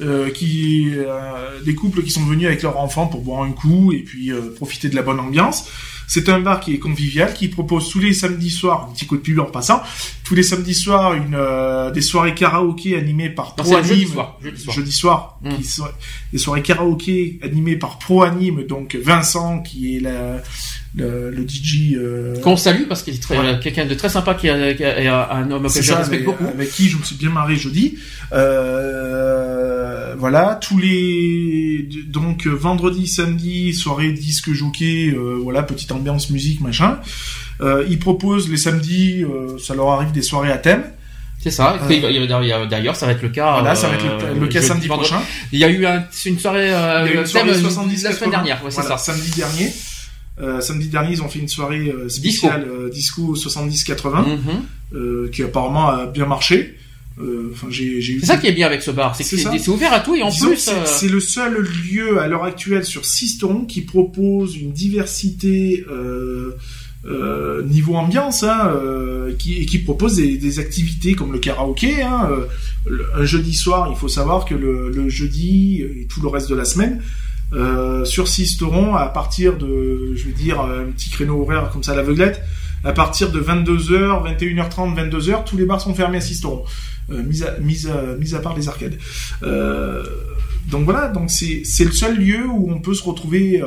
euh, 0.00 0.30
qui 0.30 0.90
euh, 0.94 1.62
des 1.64 1.74
couples 1.74 2.02
qui 2.02 2.10
sont 2.10 2.24
venus 2.24 2.46
avec 2.46 2.62
leurs 2.62 2.78
enfants 2.78 3.06
pour 3.06 3.22
boire 3.22 3.42
un 3.42 3.52
coup 3.52 3.92
et 3.92 4.00
puis 4.00 4.30
euh, 4.30 4.54
profiter 4.54 4.88
de 4.88 4.94
la 4.94 5.02
bonne 5.02 5.20
ambiance. 5.20 5.68
C'est 6.08 6.28
un 6.28 6.38
bar 6.38 6.60
qui 6.60 6.72
est 6.72 6.78
convivial, 6.78 7.34
qui 7.34 7.48
propose 7.48 7.88
tous 7.88 7.98
les 7.98 8.12
samedis 8.12 8.50
soirs, 8.50 8.88
un 8.88 8.94
petit 8.94 9.06
coup 9.06 9.16
de 9.16 9.22
pub 9.22 9.40
en 9.40 9.46
passant, 9.46 9.82
tous 10.22 10.36
les 10.36 10.44
samedis 10.44 10.74
soirs 10.74 11.14
une 11.14 11.34
euh, 11.34 11.90
des 11.90 12.00
soirées 12.00 12.34
karaoké 12.34 12.96
animées 12.96 13.30
par 13.30 13.56
Pro 13.56 13.74
Anime. 13.74 13.88
Jeudi 13.88 14.06
soir. 14.06 14.38
Jeudi 14.40 14.60
soir. 14.62 14.76
Jeudi 14.76 14.92
soir 14.92 15.38
Mm. 15.42 15.56
qui 15.56 15.64
so 15.64 15.84
des 16.32 16.38
soirées 16.38 16.62
karaoké 16.62 17.38
animées 17.42 17.76
par 17.76 17.98
Pro 17.98 18.22
Anime, 18.22 18.64
donc 18.64 18.96
Vincent 18.96 19.60
qui 19.60 19.96
est 19.96 20.00
la, 20.00 20.42
le, 20.96 21.30
le 21.30 21.46
DJ. 21.46 21.94
Euh... 21.94 22.40
Qu'on 22.40 22.56
salue 22.56 22.84
parce 22.88 23.02
qu'il 23.02 23.14
est 23.14 23.22
très, 23.22 23.60
quelqu'un 23.60 23.84
de 23.86 23.94
très 23.94 24.08
sympa 24.08 24.34
qui 24.34 24.48
a 24.48 25.30
un 25.32 25.50
homme 25.50 25.66
que 25.70 25.82
je 25.82 25.92
respecte 25.92 26.24
beaucoup. 26.24 26.46
Avec 26.46 26.70
qui 26.70 26.88
je 26.88 26.96
me 26.96 27.02
suis 27.02 27.16
bien 27.16 27.30
marré 27.30 27.56
jeudi. 27.56 27.98
Euh, 28.32 30.14
voilà, 30.18 30.58
tous 30.60 30.78
les 30.78 31.88
donc 32.08 32.46
vendredi, 32.46 33.06
samedi, 33.06 33.74
soirée 33.74 34.12
disque 34.12 34.52
jockey, 34.52 35.10
euh, 35.14 35.38
voilà, 35.42 35.62
petite 35.62 35.92
ambiance 35.92 36.30
musique 36.30 36.60
machin. 36.60 36.98
Euh, 37.60 37.86
ils 37.88 37.98
proposent 37.98 38.50
les 38.50 38.56
samedis, 38.56 39.24
euh, 39.24 39.58
ça 39.58 39.74
leur 39.74 39.88
arrive 39.90 40.12
des 40.12 40.22
soirées 40.22 40.52
à 40.52 40.58
thème. 40.58 40.84
C'est 41.38 41.50
ça. 41.50 41.78
Euh, 41.88 42.66
D'ailleurs, 42.66 42.96
ça 42.96 43.06
va 43.06 43.12
être 43.12 43.22
le 43.22 43.28
cas. 43.28 43.52
Voilà, 43.52 43.74
ça 43.74 43.88
va 43.88 43.94
être 43.94 44.04
le, 44.34 44.40
le 44.40 44.46
cas 44.48 44.62
samedi 44.62 44.88
prochain. 44.88 45.20
Il 45.52 45.58
y 45.58 45.64
a 45.64 45.68
eu 45.68 45.86
un, 45.86 46.04
une 46.24 46.38
soirée, 46.38 46.72
euh, 46.72 47.04
Il 47.06 47.08
y 47.08 47.12
a 47.12 47.14
eu 47.14 47.18
une 47.20 47.26
soirée 47.26 47.52
thème 47.52 47.60
70 47.60 48.02
la 48.02 48.12
semaine 48.12 48.30
dernière. 48.30 48.64
Ouais, 48.64 48.70
voilà, 48.70 48.96
c'est 48.96 49.04
ça. 49.04 49.12
Samedi 49.12 49.30
dernier. 49.30 49.72
Euh, 50.40 50.60
samedi 50.60 50.88
dernier, 50.88 51.12
ils 51.12 51.22
ont 51.22 51.28
fait 51.28 51.38
une 51.38 51.48
soirée 51.48 51.88
euh, 51.88 52.08
spéciale 52.08 52.66
disco, 52.90 53.32
disco 53.32 53.50
70-80, 53.50 54.24
Mhm. 54.92 55.30
qui 55.30 55.42
apparemment 55.42 55.88
a 55.88 56.06
bien 56.06 56.26
marché. 56.26 56.76
J'ai 57.70 57.84
eu. 57.84 58.20
C'est 58.20 58.26
ça 58.26 58.36
qui 58.36 58.46
est 58.46 58.52
bien 58.52 58.66
avec 58.66 58.82
ce 58.82 58.90
bar, 58.90 59.16
c'est 59.16 59.24
que 59.24 59.36
c'est 59.58 59.68
ouvert 59.68 59.94
à 59.94 60.00
tout 60.00 60.14
et 60.14 60.22
en 60.22 60.28
Disons 60.28 60.48
plus. 60.48 60.70
C'est 60.84 61.08
le 61.08 61.20
seul 61.20 61.66
lieu 61.90 62.20
à 62.20 62.28
l'heure 62.28 62.44
actuelle 62.44 62.84
sur 62.84 63.06
Sisteron 63.06 63.64
qui 63.64 63.80
propose 63.80 64.56
une 64.56 64.72
diversité 64.72 65.84
euh, 67.08 67.62
niveau 67.62 67.94
ambiance, 67.94 68.42
hein, 68.42 68.72
euh, 68.74 69.32
qui, 69.38 69.58
et 69.58 69.66
qui 69.66 69.78
propose 69.78 70.16
des, 70.16 70.58
activités 70.58 71.14
comme 71.14 71.32
le 71.32 71.38
karaoké. 71.38 72.02
Hein, 72.02 72.28
euh, 72.30 72.98
un 73.14 73.24
jeudi 73.24 73.54
soir, 73.54 73.88
il 73.92 73.96
faut 73.96 74.08
savoir 74.08 74.44
que 74.44 74.54
le, 74.54 75.08
jeudi 75.08 75.82
et 75.82 76.06
tout 76.08 76.20
le 76.20 76.28
reste 76.28 76.48
de 76.48 76.56
la 76.56 76.64
semaine, 76.64 77.00
sur 78.04 78.28
Sisteron, 78.28 78.94
à 78.94 79.06
partir 79.06 79.56
de, 79.56 80.14
je 80.14 80.24
veux 80.24 80.32
dire, 80.32 80.60
un 80.60 80.90
petit 80.92 81.10
créneau 81.10 81.42
horaire 81.42 81.70
comme 81.72 81.82
ça 81.82 81.92
à 81.92 81.96
l'aveuglette, 81.96 82.42
à 82.84 82.92
partir 82.92 83.30
de 83.30 83.40
22h, 83.40 84.38
21h30, 84.38 85.10
22h, 85.10 85.44
tous 85.44 85.56
les 85.56 85.64
bars 85.64 85.80
sont 85.80 85.94
fermés 85.94 86.18
à 86.18 86.20
Sisteron, 86.20 86.64
mis, 87.08 87.42
à, 87.42 87.56
mis, 87.58 87.86
à, 87.86 88.16
mis 88.16 88.34
à 88.34 88.40
part 88.40 88.56
les 88.56 88.68
arcades. 88.68 88.98
donc 89.42 90.84
voilà, 90.84 91.08
donc 91.08 91.30
c'est 91.30 91.84
le 91.84 91.92
seul 91.92 92.18
lieu 92.18 92.46
où 92.46 92.70
on 92.70 92.80
peut 92.80 92.94
se 92.94 93.04
retrouver 93.04 93.62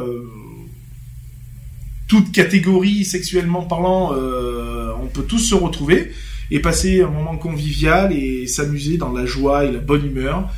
toute 2.10 2.32
catégorie 2.32 3.06
sexuellement 3.06 3.62
parlant, 3.62 4.14
euh, 4.14 4.92
on 5.02 5.06
peut 5.06 5.24
tous 5.24 5.38
se 5.38 5.56
retrouver 5.56 6.12
et 6.52 6.60
passer 6.60 7.04
un 7.04 7.10
moment 7.10 7.38
convivial 7.38 8.12
et 8.12 8.48
s'amuser 8.48 8.98
dans 8.98 9.14
la 9.14 9.26
joie 9.26 9.66
et 9.66 9.72
la 9.72 9.80
bonne 9.80 10.06
humeur. 10.06 10.50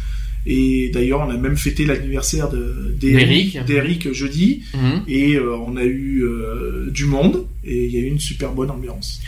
Et 0.45 0.89
d'ailleurs, 0.93 1.21
on 1.21 1.29
a 1.29 1.37
même 1.37 1.57
fêté 1.57 1.85
l'anniversaire 1.85 2.49
d'Eric 2.49 4.11
jeudi, 4.11 4.63
mhm. 4.73 5.03
et 5.07 5.35
euh, 5.35 5.55
on 5.55 5.77
a 5.77 5.83
eu 5.83 6.23
euh, 6.23 6.89
du 6.91 7.05
monde 7.05 7.45
et 7.63 7.85
il 7.85 7.91
y 7.91 7.97
a 7.97 8.01
eu 8.01 8.07
une 8.07 8.19
super 8.19 8.51
bonne 8.51 8.71
ambiance. 8.71 9.21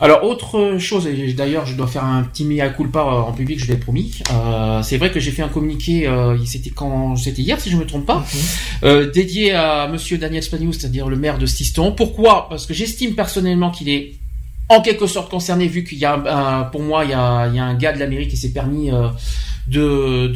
Alors 0.00 0.24
autre 0.24 0.76
chose, 0.78 1.06
et 1.06 1.32
d'ailleurs 1.34 1.66
je 1.66 1.74
dois 1.74 1.86
faire 1.86 2.04
un 2.04 2.24
petit 2.24 2.44
mea 2.44 2.68
culpa 2.70 3.02
en 3.02 3.32
public, 3.32 3.60
je 3.60 3.70
l'ai 3.70 3.76
promis. 3.76 4.18
Euh, 4.32 4.82
c'est 4.82 4.96
vrai 4.96 5.12
que 5.12 5.20
j'ai 5.20 5.30
fait 5.30 5.42
un 5.42 5.48
communiqué, 5.48 6.08
euh, 6.08 6.36
c'était 6.44 6.70
quand, 6.70 7.14
c'était 7.16 7.42
hier 7.42 7.60
si 7.60 7.70
je 7.70 7.76
me 7.76 7.86
trompe 7.86 8.04
pas, 8.04 8.18
mhm. 8.18 8.40
euh, 8.84 9.10
dédié 9.10 9.52
à 9.52 9.86
Monsieur 9.86 10.18
Daniel 10.18 10.42
Spagnou, 10.42 10.72
c'est-à-dire 10.72 11.08
le 11.08 11.16
maire 11.16 11.38
de 11.38 11.46
Stiston. 11.46 11.92
Pourquoi? 11.92 12.48
Parce 12.48 12.66
que 12.66 12.74
j'estime 12.74 13.14
personnellement 13.14 13.70
qu'il 13.70 13.88
est 13.88 14.14
en 14.68 14.80
quelque 14.80 15.06
sorte 15.06 15.30
concerné, 15.30 15.66
vu 15.66 15.84
qu'il 15.84 15.98
y 15.98 16.04
a, 16.04 16.68
pour 16.72 16.82
moi, 16.82 17.04
il 17.04 17.10
y 17.10 17.14
a, 17.14 17.48
il 17.48 17.56
y 17.56 17.58
a 17.58 17.64
un 17.64 17.74
gars 17.74 17.92
de 17.92 17.98
l'Amérique 17.98 18.30
qui 18.30 18.36
s'est 18.36 18.52
permis 18.52 18.90
de, 19.66 20.26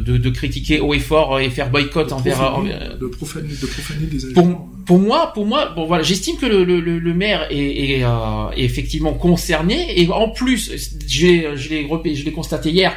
de, 0.18 0.30
critiquer 0.30 0.80
haut 0.80 0.94
et 0.94 0.98
fort 0.98 1.38
et 1.38 1.50
faire 1.50 1.70
boycott 1.70 2.12
envers 2.12 2.62
de 2.98 3.06
profaner, 3.08 3.48
de 3.48 3.66
profaner 3.66 4.06
des 4.06 4.32
pour, 4.32 4.68
pour 4.86 4.98
moi 4.98 5.32
pour 5.34 5.44
moi 5.44 5.72
bon 5.76 5.84
voilà 5.84 6.02
j'estime 6.02 6.36
que 6.36 6.46
le, 6.46 6.64
le, 6.64 6.80
le 6.80 7.14
maire 7.14 7.46
est, 7.50 7.98
est, 7.98 8.04
euh, 8.04 8.50
est, 8.56 8.64
effectivement 8.64 9.12
concerné 9.12 10.00
et 10.00 10.08
en 10.10 10.30
plus 10.30 10.72
j'ai 11.06 11.56
je 11.56 11.68
l'ai 11.68 12.14
je 12.14 12.24
l'ai 12.24 12.32
constaté 12.32 12.70
hier 12.70 12.94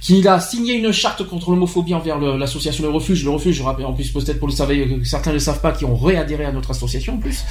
qu'il 0.00 0.26
a 0.28 0.40
signé 0.40 0.74
une 0.74 0.92
charte 0.92 1.26
contre 1.26 1.50
l'homophobie 1.50 1.92
envers 1.92 2.18
l'association 2.18 2.84
Le 2.84 2.88
Refuge. 2.88 3.22
Le 3.22 3.28
Refuge, 3.30 3.56
je 3.56 3.62
rappelle 3.62 3.84
en 3.84 3.92
plus 3.92 4.10
peut-être 4.10 4.38
pour 4.38 4.48
le 4.48 4.54
savoir, 4.54 4.78
certains 5.04 5.28
ne 5.28 5.34
le 5.34 5.40
savent 5.40 5.60
pas, 5.60 5.72
qui 5.72 5.84
ont 5.84 5.94
réadhéré 5.94 6.46
à 6.46 6.52
notre 6.52 6.70
association 6.70 7.16
en 7.16 7.18
plus. 7.18 7.44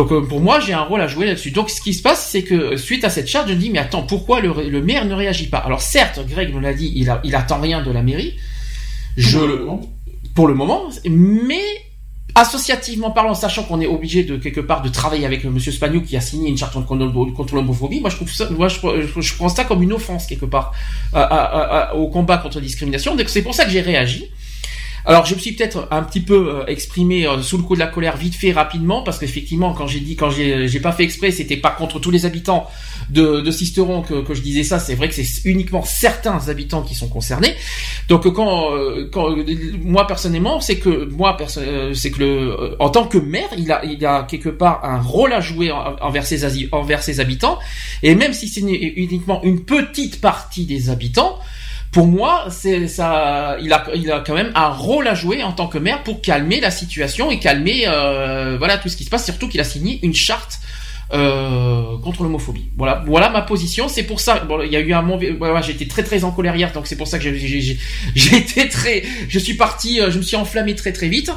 Donc 0.00 0.12
euh, 0.12 0.22
pour 0.22 0.40
moi, 0.40 0.60
j'ai 0.60 0.72
un 0.72 0.80
rôle 0.80 1.02
à 1.02 1.06
jouer 1.06 1.26
là-dessus. 1.26 1.50
Donc 1.50 1.68
ce 1.68 1.82
qui 1.82 1.92
se 1.92 2.00
passe, 2.00 2.26
c'est 2.26 2.42
que 2.42 2.54
euh, 2.54 2.76
suite 2.78 3.04
à 3.04 3.10
cette 3.10 3.28
charte, 3.28 3.48
je 3.48 3.52
me 3.52 3.58
dis 3.58 3.68
mais 3.68 3.80
attends, 3.80 4.02
pourquoi 4.02 4.40
le, 4.40 4.80
maire 4.80 5.04
ne 5.04 5.12
réagit 5.12 5.48
pas? 5.48 5.58
Alors 5.58 5.82
certes, 5.82 6.26
Greg 6.26 6.54
me 6.54 6.60
l'a 6.60 6.72
dit, 6.72 6.90
il, 6.96 7.10
a, 7.10 7.20
il 7.22 7.34
attend 7.34 7.60
rien 7.60 7.82
de 7.82 7.90
la 7.90 8.02
mairie. 8.02 8.34
Je 9.18 9.38
pour 9.38 9.46
le 9.46 9.58
moment, 9.58 9.80
pour 10.34 10.48
le 10.48 10.54
moment 10.54 10.88
mais 11.04 11.60
associativement 12.34 13.10
parlant, 13.10 13.34
sachant 13.34 13.64
qu'on 13.64 13.82
est 13.82 13.86
obligé 13.86 14.24
de 14.24 14.38
quelque 14.38 14.62
part 14.62 14.80
de 14.80 14.88
travailler 14.88 15.26
avec 15.26 15.44
M. 15.44 15.52
Monsieur 15.52 15.72
Spagnou 15.72 16.00
qui 16.00 16.16
a 16.16 16.22
signé 16.22 16.48
une 16.48 16.56
charte 16.56 16.72
contre 16.82 17.54
l'homophobie, 17.54 18.00
moi 18.00 18.08
je 18.08 18.16
trouve 18.16 18.32
ça, 18.32 18.48
moi 18.48 18.68
je, 18.68 19.34
prends 19.36 19.48
ça 19.50 19.64
comme 19.64 19.82
une 19.82 19.92
offense 19.92 20.26
quelque 20.26 20.46
part 20.46 20.72
au 21.94 22.08
combat 22.08 22.38
contre 22.38 22.56
la 22.56 22.62
discrimination. 22.62 23.16
Donc 23.16 23.28
c'est 23.28 23.42
pour 23.42 23.54
ça 23.54 23.66
que 23.66 23.70
j'ai 23.70 23.82
réagi. 23.82 24.30
Alors 25.06 25.24
je 25.24 25.34
me 25.34 25.40
suis 25.40 25.52
peut-être 25.52 25.88
un 25.90 26.02
petit 26.02 26.20
peu 26.20 26.48
euh, 26.48 26.66
exprimé 26.66 27.26
euh, 27.26 27.40
sous 27.42 27.56
le 27.56 27.62
coup 27.62 27.74
de 27.74 27.80
la 27.80 27.86
colère 27.86 28.16
vite 28.16 28.34
fait 28.34 28.52
rapidement 28.52 29.02
parce 29.02 29.18
qu'effectivement 29.18 29.72
quand 29.72 29.86
j'ai 29.86 30.00
dit 30.00 30.16
quand 30.16 30.30
j'ai 30.30 30.80
pas 30.80 30.92
fait 30.92 31.04
exprès 31.04 31.30
c'était 31.30 31.56
pas 31.56 31.70
contre 31.70 31.98
tous 32.00 32.10
les 32.10 32.26
habitants 32.26 32.68
de, 33.08 33.40
de 33.40 33.50
Sisteron 33.50 34.02
que, 34.02 34.22
que 34.22 34.34
je 34.34 34.42
disais 34.42 34.62
ça. 34.62 34.78
C'est 34.78 34.94
vrai 34.94 35.08
que 35.08 35.14
c'est 35.14 35.44
uniquement 35.44 35.82
certains 35.82 36.48
habitants 36.48 36.82
qui 36.82 36.94
sont 36.94 37.08
concernés. 37.08 37.54
Donc 38.08 38.30
quand, 38.32 38.74
euh, 38.74 39.08
quand 39.10 39.34
moi 39.82 40.06
personnellement 40.06 40.60
c'est 40.60 40.76
que 40.76 41.06
moi 41.06 41.36
c'est 41.94 42.10
que 42.10 42.20
le 42.20 42.76
en 42.78 42.90
tant 42.90 43.06
que 43.06 43.18
maire 43.18 43.48
il 43.56 43.72
a 43.72 43.84
il 43.84 44.04
a 44.04 44.24
quelque 44.24 44.50
part 44.50 44.84
un 44.84 45.00
rôle 45.00 45.32
à 45.32 45.40
jouer 45.40 45.72
envers 45.72 46.26
ses 46.26 46.68
envers 46.72 47.02
ses 47.02 47.20
habitants. 47.20 47.58
Et 48.02 48.14
même 48.14 48.32
si 48.32 48.48
c'est 48.48 48.60
uniquement 48.60 49.42
une 49.42 49.64
petite 49.64 50.20
partie 50.20 50.66
des 50.66 50.90
habitants 50.90 51.38
pour 51.92 52.06
moi, 52.06 52.46
c'est 52.50 52.86
ça, 52.86 53.56
il 53.60 53.72
a, 53.72 53.84
il 53.94 54.10
a 54.12 54.20
quand 54.20 54.34
même 54.34 54.52
un 54.54 54.68
rôle 54.68 55.08
à 55.08 55.14
jouer 55.14 55.42
en 55.42 55.52
tant 55.52 55.66
que 55.66 55.78
maire 55.78 56.02
pour 56.04 56.20
calmer 56.20 56.60
la 56.60 56.70
situation 56.70 57.30
et 57.30 57.40
calmer, 57.40 57.84
euh, 57.88 58.56
voilà, 58.58 58.78
tout 58.78 58.88
ce 58.88 58.96
qui 58.96 59.04
se 59.04 59.10
passe. 59.10 59.24
Surtout 59.24 59.48
qu'il 59.48 59.60
a 59.60 59.64
signé 59.64 59.98
une 60.04 60.14
charte 60.14 60.60
euh, 61.12 61.98
contre 62.04 62.22
l'homophobie. 62.22 62.68
Voilà, 62.76 63.02
voilà 63.04 63.28
ma 63.30 63.42
position. 63.42 63.88
C'est 63.88 64.04
pour 64.04 64.20
ça. 64.20 64.38
Bon, 64.38 64.62
il 64.62 64.70
y 64.70 64.76
a 64.76 64.80
eu 64.80 64.92
un 64.92 65.02
mauvais. 65.02 65.32
Voilà, 65.32 65.62
j'ai 65.62 65.72
été 65.72 65.88
très 65.88 66.04
très 66.04 66.22
en 66.22 66.30
colère 66.30 66.54
hier, 66.54 66.70
donc 66.72 66.86
c'est 66.86 66.94
pour 66.94 67.08
ça 67.08 67.18
que 67.18 67.26
été 68.36 68.68
très. 68.68 69.02
Je 69.28 69.38
suis 69.40 69.54
parti. 69.54 70.00
Euh, 70.00 70.12
je 70.12 70.18
me 70.18 70.22
suis 70.22 70.36
enflammé 70.36 70.76
très 70.76 70.92
très 70.92 71.08
vite. 71.08 71.32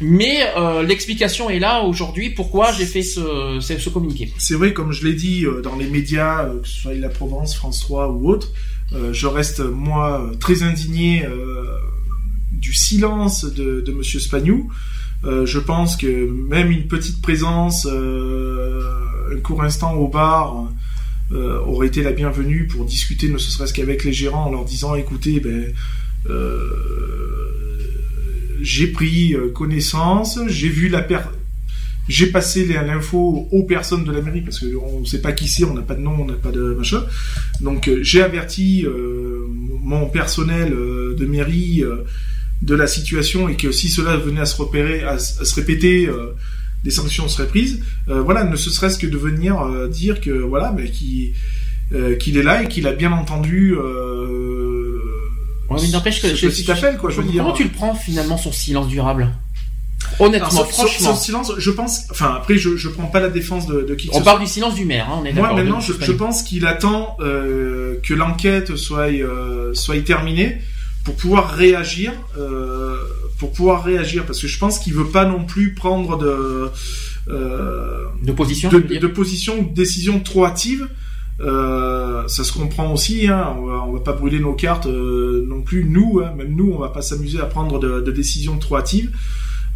Mais 0.00 0.40
l'explication 0.84 1.48
est 1.48 1.60
là 1.60 1.82
aujourd'hui. 1.82 2.30
Pourquoi 2.30 2.72
j'ai 2.72 2.86
fait 2.86 3.02
ce, 3.02 3.58
ce, 3.60 3.88
communiqué. 3.88 4.32
C'est 4.36 4.54
vrai, 4.54 4.72
comme 4.72 4.90
je 4.90 5.06
l'ai 5.06 5.14
dit 5.14 5.44
dans 5.62 5.76
les 5.76 5.86
médias, 5.86 6.46
que 6.60 6.66
ce 6.66 6.80
soit 6.80 6.94
la 6.94 7.08
Provence, 7.08 7.54
France 7.54 7.78
3 7.78 8.08
ou 8.08 8.28
autre 8.28 8.48
je 9.12 9.26
reste 9.26 9.60
moi 9.60 10.30
très 10.40 10.62
indigné 10.62 11.24
euh, 11.24 11.64
du 12.50 12.74
silence 12.74 13.44
de, 13.44 13.80
de 13.80 13.92
Monsieur 13.92 14.20
Spagnou. 14.20 14.70
Euh, 15.24 15.46
je 15.46 15.58
pense 15.58 15.96
que 15.96 16.28
même 16.28 16.70
une 16.70 16.88
petite 16.88 17.22
présence, 17.22 17.86
un 17.86 19.40
court 19.42 19.62
instant 19.62 19.94
au 19.94 20.08
bar, 20.08 20.68
aurait 21.66 21.86
été 21.86 22.02
la 22.02 22.12
bienvenue 22.12 22.66
pour 22.66 22.84
discuter, 22.84 23.30
ne 23.30 23.38
serait-ce 23.38 23.72
qu'avec 23.72 24.04
les 24.04 24.12
gérants, 24.12 24.48
en 24.48 24.50
leur 24.50 24.64
disant 24.66 24.94
écoutez, 24.94 25.40
ben, 25.40 25.72
j'ai 28.60 28.86
pris 28.88 29.34
connaissance, 29.54 30.38
j'ai 30.48 30.68
vu 30.68 30.88
la 30.88 31.00
per 31.00 31.20
j'ai 32.12 32.26
passé 32.26 32.66
l'info 32.66 33.48
aux 33.50 33.62
personnes 33.62 34.04
de 34.04 34.12
la 34.12 34.20
mairie 34.20 34.42
parce 34.42 34.58
qu'on 34.58 35.00
ne 35.00 35.06
sait 35.06 35.22
pas 35.22 35.32
qui 35.32 35.48
c'est, 35.48 35.64
on 35.64 35.72
n'a 35.72 35.80
pas 35.80 35.94
de 35.94 36.02
nom, 36.02 36.14
on 36.20 36.26
n'a 36.26 36.34
pas 36.34 36.50
de 36.50 36.74
machin. 36.74 37.02
Donc 37.62 37.88
euh, 37.88 38.00
j'ai 38.02 38.20
averti 38.20 38.84
euh, 38.84 39.46
mon 39.48 40.04
personnel 40.06 40.74
euh, 40.74 41.16
de 41.18 41.24
mairie 41.24 41.82
de 42.60 42.74
la 42.74 42.86
situation 42.86 43.48
et 43.48 43.56
que 43.56 43.72
si 43.72 43.88
cela 43.88 44.18
venait 44.18 44.42
à 44.42 44.44
se 44.44 44.56
repérer, 44.56 45.02
à, 45.04 45.18
se 45.18 45.54
répéter, 45.54 46.10
des 46.84 46.90
sanctions 46.90 47.28
seraient 47.28 47.48
prises. 47.48 47.80
voilà, 48.06 48.44
ne 48.44 48.56
serait-ce 48.56 48.98
que 48.98 49.06
de 49.06 49.16
venir 49.16 49.88
dire 49.88 50.20
que 50.20 50.30
voilà, 50.30 50.74
mais 50.76 50.90
qu'il 50.90 52.36
est 52.36 52.42
là 52.42 52.62
et 52.62 52.68
qu'il 52.68 52.86
a 52.86 52.92
bien 52.92 53.12
entendu. 53.12 53.74
Ouais, 53.74 53.82
mais 55.80 55.88
n'empêche 55.88 56.20
que 56.20 56.36
ce 56.36 56.46
petit 56.46 56.70
appel, 56.70 56.98
quoi. 56.98 57.10
Je 57.10 57.20
veux 57.20 57.32
comment 57.32 57.52
tu 57.52 57.64
le 57.64 57.70
prends 57.70 57.94
finalement 57.94 58.36
son 58.36 58.52
silence 58.52 58.88
durable? 58.88 59.32
Honnêtement, 60.18 60.64
franchement. 60.64 61.14
silence, 61.14 61.52
je 61.58 61.70
pense. 61.70 62.06
Enfin, 62.10 62.34
après, 62.36 62.56
je 62.56 62.76
je 62.76 62.88
prends 62.88 63.06
pas 63.06 63.20
la 63.20 63.28
défense 63.28 63.66
de, 63.66 63.82
de 63.82 63.94
qui. 63.94 64.08
On 64.12 64.20
parle 64.20 64.40
du 64.40 64.46
silence 64.46 64.74
du 64.74 64.84
maire. 64.84 65.08
Hein, 65.10 65.20
on 65.20 65.24
est 65.24 65.32
Moi, 65.32 65.52
maintenant, 65.52 65.80
je, 65.80 65.92
je, 65.98 66.12
pense 66.12 66.42
qu'il 66.42 66.66
attend 66.66 67.16
euh, 67.20 67.96
que 68.02 68.14
l'enquête 68.14 68.76
soit 68.76 69.12
euh, 69.12 69.74
soit 69.74 70.00
terminée 70.04 70.58
pour 71.04 71.14
pouvoir 71.14 71.50
réagir. 71.50 72.12
Euh, 72.38 72.96
pour 73.38 73.50
pouvoir 73.50 73.82
réagir, 73.82 74.24
parce 74.24 74.40
que 74.40 74.46
je 74.46 74.58
pense 74.58 74.78
qu'il 74.78 74.94
veut 74.94 75.08
pas 75.08 75.24
non 75.24 75.44
plus 75.44 75.74
prendre 75.74 76.16
de 76.16 76.70
de 77.28 78.32
position, 78.32 78.68
de, 78.68 78.78
de, 78.78 79.06
position, 79.06 79.62
de 79.62 79.74
décision 79.74 80.20
trop 80.20 80.44
hâtive. 80.44 80.88
Euh, 81.40 82.28
ça 82.28 82.44
se 82.44 82.52
comprend 82.52 82.92
aussi, 82.92 83.26
hein, 83.26 83.56
on, 83.58 83.66
va, 83.66 83.84
on 83.84 83.92
va 83.92 84.00
pas 84.00 84.12
brûler 84.12 84.38
nos 84.38 84.52
cartes 84.52 84.86
euh, 84.86 85.44
non 85.48 85.62
plus, 85.62 85.84
nous, 85.84 86.20
hein, 86.20 86.32
même 86.36 86.54
nous, 86.54 86.72
on 86.72 86.78
va 86.78 86.90
pas 86.90 87.02
s'amuser 87.02 87.40
à 87.40 87.46
prendre 87.46 87.80
de, 87.80 88.00
de 88.00 88.12
décisions 88.12 88.58
trop 88.58 88.76
hâtives. 88.76 89.10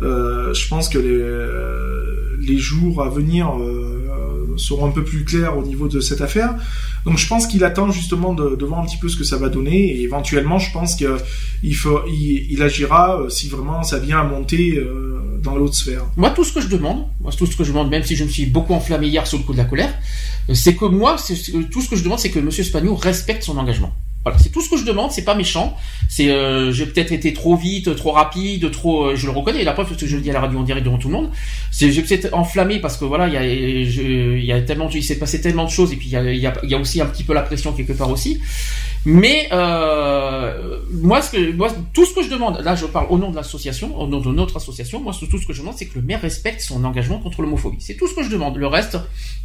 Euh, 0.00 0.52
je 0.54 0.68
pense 0.68 0.88
que 0.88 0.98
les, 0.98 1.08
euh, 1.08 2.58
jours 2.58 3.02
à 3.02 3.08
venir 3.08 3.48
euh, 3.58 4.54
seront 4.56 4.86
un 4.86 4.90
peu 4.90 5.04
plus 5.04 5.24
clairs 5.24 5.58
au 5.58 5.62
niveau 5.62 5.88
de 5.88 6.00
cette 6.00 6.20
affaire. 6.20 6.54
Donc 7.04 7.18
je 7.18 7.26
pense 7.28 7.46
qu'il 7.46 7.64
attend 7.64 7.90
justement 7.90 8.34
de, 8.34 8.64
voir 8.64 8.80
un 8.80 8.86
petit 8.86 8.96
peu 8.98 9.08
ce 9.08 9.16
que 9.16 9.24
ça 9.24 9.36
va 9.36 9.48
donner 9.48 9.76
et 9.76 10.02
éventuellement 10.02 10.58
je 10.58 10.72
pense 10.72 10.96
qu'il 10.96 11.08
il, 11.62 12.62
agira 12.62 13.20
si 13.28 13.48
vraiment 13.48 13.82
ça 13.82 13.98
vient 13.98 14.20
à 14.20 14.24
monter 14.24 14.82
dans 15.42 15.56
l'autre 15.56 15.74
sphère. 15.74 16.04
Moi 16.16 16.30
tout 16.30 16.42
ce 16.44 16.52
que 16.52 16.60
je 16.60 16.68
demande, 16.68 17.06
tout 17.36 17.46
ce 17.46 17.56
que 17.56 17.64
je 17.64 17.70
demande, 17.70 17.90
même 17.90 18.02
si 18.02 18.16
je 18.16 18.24
me 18.24 18.28
suis 18.28 18.46
beaucoup 18.46 18.72
enflammé 18.72 19.08
hier 19.08 19.26
sous 19.26 19.38
le 19.38 19.44
coup 19.44 19.52
de 19.52 19.58
la 19.58 19.66
colère, 19.66 19.94
c'est 20.52 20.74
que 20.74 20.86
moi, 20.86 21.16
tout 21.70 21.80
ce 21.80 21.88
que 21.88 21.96
je 21.96 22.02
demande, 22.02 22.18
c'est 22.18 22.30
que 22.30 22.38
M. 22.38 22.50
Spagnou 22.50 22.94
respecte 22.96 23.42
son 23.42 23.58
engagement. 23.58 23.92
Voilà, 24.26 24.40
c'est 24.40 24.50
tout 24.50 24.60
ce 24.60 24.68
que 24.68 24.76
je 24.76 24.84
demande, 24.84 25.12
c'est 25.12 25.22
pas 25.22 25.36
méchant. 25.36 25.76
C'est, 26.08 26.30
euh, 26.30 26.72
j'ai 26.72 26.84
peut-être 26.86 27.12
été 27.12 27.32
trop 27.32 27.54
vite, 27.54 27.94
trop 27.94 28.10
rapide, 28.10 28.72
trop, 28.72 29.04
euh, 29.04 29.14
je 29.14 29.24
le 29.24 29.30
reconnais. 29.30 29.62
La 29.62 29.72
preuve, 29.72 29.86
parce 29.86 30.00
que 30.00 30.08
je 30.08 30.16
le 30.16 30.22
dis 30.22 30.30
à 30.30 30.32
la 30.32 30.40
radio 30.40 30.58
en 30.58 30.64
direct 30.64 30.84
devant 30.84 30.98
tout 30.98 31.06
le 31.06 31.14
monde. 31.14 31.30
C'est, 31.70 31.92
j'ai 31.92 32.02
peut-être 32.02 32.34
enflammé 32.34 32.80
parce 32.80 32.96
que 32.96 33.04
voilà, 33.04 33.28
il 33.28 33.34
y 33.34 33.36
a, 33.36 33.46
il 33.46 34.44
y 34.44 34.50
a 34.50 34.60
tellement, 34.62 34.90
il 34.90 35.04
s'est 35.04 35.20
passé 35.20 35.40
tellement 35.40 35.64
de 35.64 35.70
choses 35.70 35.92
et 35.92 35.96
puis 35.96 36.08
il 36.08 36.10
y 36.10 36.16
a, 36.16 36.24
il 36.32 36.40
y 36.40 36.70
y 36.70 36.74
a 36.74 36.78
aussi 36.78 37.00
un 37.00 37.06
petit 37.06 37.22
peu 37.22 37.34
la 37.34 37.42
pression 37.42 37.72
quelque 37.72 37.92
part 37.92 38.10
aussi. 38.10 38.40
Mais 39.04 39.48
euh, 39.52 40.80
moi, 40.90 41.22
ce 41.22 41.30
que, 41.30 41.52
moi, 41.52 41.68
tout 41.92 42.04
ce 42.04 42.12
que 42.12 42.24
je 42.24 42.28
demande, 42.28 42.60
là, 42.64 42.74
je 42.74 42.86
parle 42.86 43.06
au 43.10 43.18
nom 43.18 43.30
de 43.30 43.36
l'association, 43.36 43.96
au 43.96 44.08
nom 44.08 44.18
de 44.18 44.32
notre 44.32 44.56
association. 44.56 44.98
Moi, 44.98 45.12
tout 45.12 45.38
ce 45.38 45.46
que 45.46 45.52
je 45.52 45.60
demande, 45.60 45.76
c'est 45.76 45.86
que 45.86 46.00
le 46.00 46.02
maire 46.02 46.20
respecte 46.20 46.62
son 46.62 46.84
engagement 46.84 47.20
contre 47.20 47.42
l'homophobie. 47.42 47.78
C'est 47.78 47.94
tout 47.94 48.08
ce 48.08 48.14
que 48.14 48.24
je 48.24 48.28
demande. 48.28 48.56
Le 48.56 48.66
reste, 48.66 48.98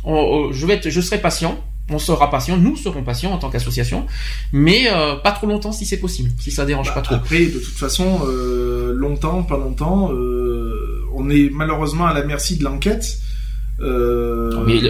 je 0.08 0.66
vais 0.66 0.74
être, 0.74 0.90
je 0.90 1.01
serai 1.01 1.19
patient 1.19 1.64
on 1.90 2.00
sera 2.00 2.30
patient, 2.30 2.58
nous 2.58 2.76
serons 2.76 3.03
patients 3.03 3.32
en 3.32 3.38
tant 3.38 3.50
qu'association, 3.50 4.06
mais 4.51 4.88
euh, 4.88 5.16
pas 5.16 5.32
trop 5.32 5.48
longtemps 5.48 5.72
si 5.72 5.85
c'est 5.85 5.98
possible, 5.98 6.32
si 6.40 6.51
ça 6.51 6.66
dérange 6.66 6.88
bah, 6.88 6.95
pas 6.95 7.01
trop. 7.01 7.16
Après, 7.16 7.45
de 7.45 7.60
toute 7.60 7.77
façon, 7.77 8.22
euh, 8.26 8.93
longtemps, 8.93 9.43
pas 9.43 9.58
longtemps, 9.58 10.11
euh, 10.11 11.03
on 11.14 11.30
est 11.30 11.50
malheureusement 11.51 12.06
à 12.06 12.14
la 12.14 12.24
merci 12.24 12.58
de 12.58 12.64
l'enquête. 12.64 13.18
mais 13.80 13.85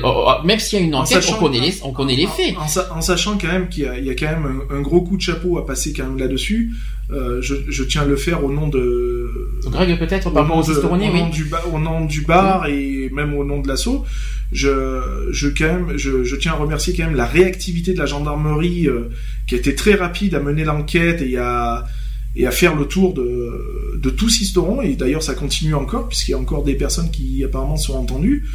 oh, 0.03 0.25
oh, 0.27 0.45
même 0.45 0.59
s'il 0.59 0.79
y 0.79 0.81
a 0.81 0.85
une 0.85 0.95
enquête, 0.95 1.25
on 1.31 1.39
connaît 1.39 1.59
les, 1.59 1.73
on 1.83 1.91
connaît 1.91 2.15
les 2.15 2.27
faits. 2.27 2.55
En, 2.57 3.01
sachant 3.01 3.37
quand 3.37 3.47
même 3.47 3.69
qu'il 3.69 3.83
y, 3.83 4.09
a 4.09 4.15
quand 4.15 4.27
même 4.27 4.61
un, 4.69 4.81
gros 4.81 5.01
coup 5.01 5.17
de 5.17 5.21
chapeau 5.21 5.57
à 5.57 5.65
passer 5.65 5.93
quand 5.93 6.03
même 6.03 6.17
là-dessus, 6.17 6.71
je, 7.11 7.83
tiens 7.83 8.01
à 8.01 8.05
le 8.05 8.15
faire 8.15 8.43
au 8.43 8.51
nom 8.51 8.67
de. 8.67 9.29
Greg 9.65 9.99
peut-être 9.99 10.31
par 10.31 10.43
au, 10.43 10.97
nom 10.97 11.29
du 11.29 11.51
au 11.71 11.79
nom 11.79 12.05
du 12.05 12.21
bar 12.21 12.67
et 12.67 13.09
même 13.11 13.33
au 13.33 13.43
nom 13.43 13.59
de 13.59 13.67
l'assaut 13.67 14.05
je, 14.51 15.29
je, 15.31 15.47
quand 15.47 15.65
même, 15.65 15.97
je, 15.97 16.23
je, 16.23 16.35
tiens 16.35 16.53
à 16.53 16.55
remercier 16.55 16.93
quand 16.95 17.05
même 17.05 17.15
la 17.15 17.25
réactivité 17.25 17.93
de 17.93 17.99
la 17.99 18.05
gendarmerie 18.05 18.87
euh, 18.87 19.09
qui 19.47 19.55
a 19.55 19.57
été 19.57 19.75
très 19.75 19.95
rapide 19.95 20.35
à 20.35 20.39
mener 20.39 20.63
l'enquête 20.63 21.21
et 21.21 21.37
à, 21.37 21.85
et 22.35 22.45
à 22.45 22.51
faire 22.51 22.75
le 22.75 22.85
tour 22.85 23.13
de, 23.13 23.95
de 23.95 24.09
tout 24.09 24.29
Sisteron. 24.29 24.81
Et 24.81 24.95
d'ailleurs, 24.95 25.23
ça 25.23 25.35
continue 25.35 25.73
encore 25.73 26.07
puisqu'il 26.07 26.31
y 26.31 26.33
a 26.33 26.37
encore 26.37 26.63
des 26.63 26.75
personnes 26.75 27.11
qui 27.11 27.43
apparemment 27.43 27.77
sont 27.77 27.95
entendues. 27.95 28.45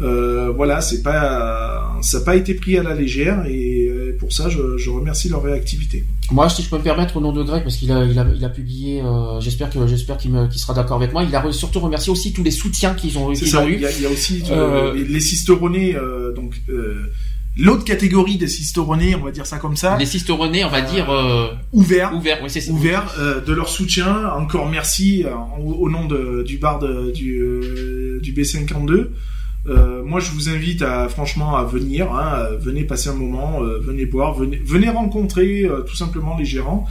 Euh, 0.00 0.50
voilà, 0.50 0.80
c'est 0.80 1.02
pas, 1.02 1.96
ça 2.02 2.18
n'a 2.18 2.24
pas 2.24 2.34
été 2.34 2.54
pris 2.54 2.76
à 2.76 2.82
la 2.82 2.94
légère 2.94 3.46
et 3.46 3.86
euh, 3.88 4.16
pour 4.18 4.32
ça, 4.32 4.48
je, 4.48 4.76
je, 4.76 4.90
remercie 4.90 5.28
leur 5.28 5.42
réactivité. 5.42 6.04
Moi, 6.32 6.48
si 6.48 6.62
je 6.62 6.68
peux 6.68 6.78
me 6.78 6.82
permettre 6.82 7.16
au 7.16 7.20
nom 7.20 7.32
de 7.32 7.42
Greg, 7.44 7.62
parce 7.62 7.76
qu'il 7.76 7.92
a, 7.92 8.04
il 8.04 8.18
a, 8.18 8.26
il 8.34 8.44
a 8.44 8.48
publié, 8.48 9.02
euh, 9.02 9.40
j'espère 9.40 9.70
que, 9.70 9.86
j'espère 9.86 10.16
qu'il, 10.16 10.32
sera 10.56 10.74
d'accord 10.74 10.96
avec 10.96 11.12
moi. 11.12 11.22
Il 11.22 11.34
a 11.34 11.52
surtout 11.52 11.78
remercié 11.78 12.10
aussi 12.10 12.32
tous 12.32 12.42
les 12.42 12.50
soutiens 12.50 12.94
qu'ils 12.94 13.18
ont, 13.18 13.26
ont 13.26 13.32
eu. 13.32 13.36
Il 13.36 13.80
y, 13.80 13.86
a, 13.86 13.90
il 13.92 14.02
y 14.02 14.06
a 14.06 14.10
aussi 14.10 14.42
euh, 14.50 14.94
les 14.94 15.20
cisteronés, 15.20 15.96
donc. 16.34 16.60
L'autre 17.56 17.84
catégorie 17.84 18.36
des 18.36 18.48
cisteronés, 18.48 19.14
on 19.14 19.20
va 19.20 19.30
dire 19.30 19.46
ça 19.46 19.58
comme 19.58 19.76
ça. 19.76 19.96
Les 19.96 20.06
cisteronés, 20.06 20.64
on 20.64 20.70
va 20.70 20.80
dire 20.80 21.06
ouverts, 21.72 22.12
ouverts, 22.12 22.40
oui, 22.42 22.50
c'est 22.50 22.68
ouverts 22.68 23.14
de 23.46 23.52
leur 23.52 23.68
soutien. 23.68 24.26
Encore 24.36 24.68
merci 24.68 25.24
au, 25.64 25.88
nom 25.88 26.06
de, 26.06 26.42
du 26.42 26.58
bar 26.58 26.80
de, 26.80 27.12
du, 27.12 28.18
du 28.20 28.32
B52. 28.32 29.10
Euh, 29.66 30.02
moi, 30.04 30.20
je 30.20 30.30
vous 30.30 30.50
invite 30.50 30.82
à 30.82 31.08
franchement 31.08 31.56
à 31.56 31.64
venir, 31.64 32.12
hein, 32.12 32.48
venez 32.60 32.84
passer 32.84 33.08
un 33.08 33.14
moment, 33.14 33.62
euh, 33.62 33.78
venez 33.78 34.04
boire, 34.04 34.34
venez, 34.34 34.60
venez 34.62 34.90
rencontrer 34.90 35.64
euh, 35.64 35.80
tout 35.80 35.96
simplement 35.96 36.36
les 36.36 36.44
gérants, 36.44 36.86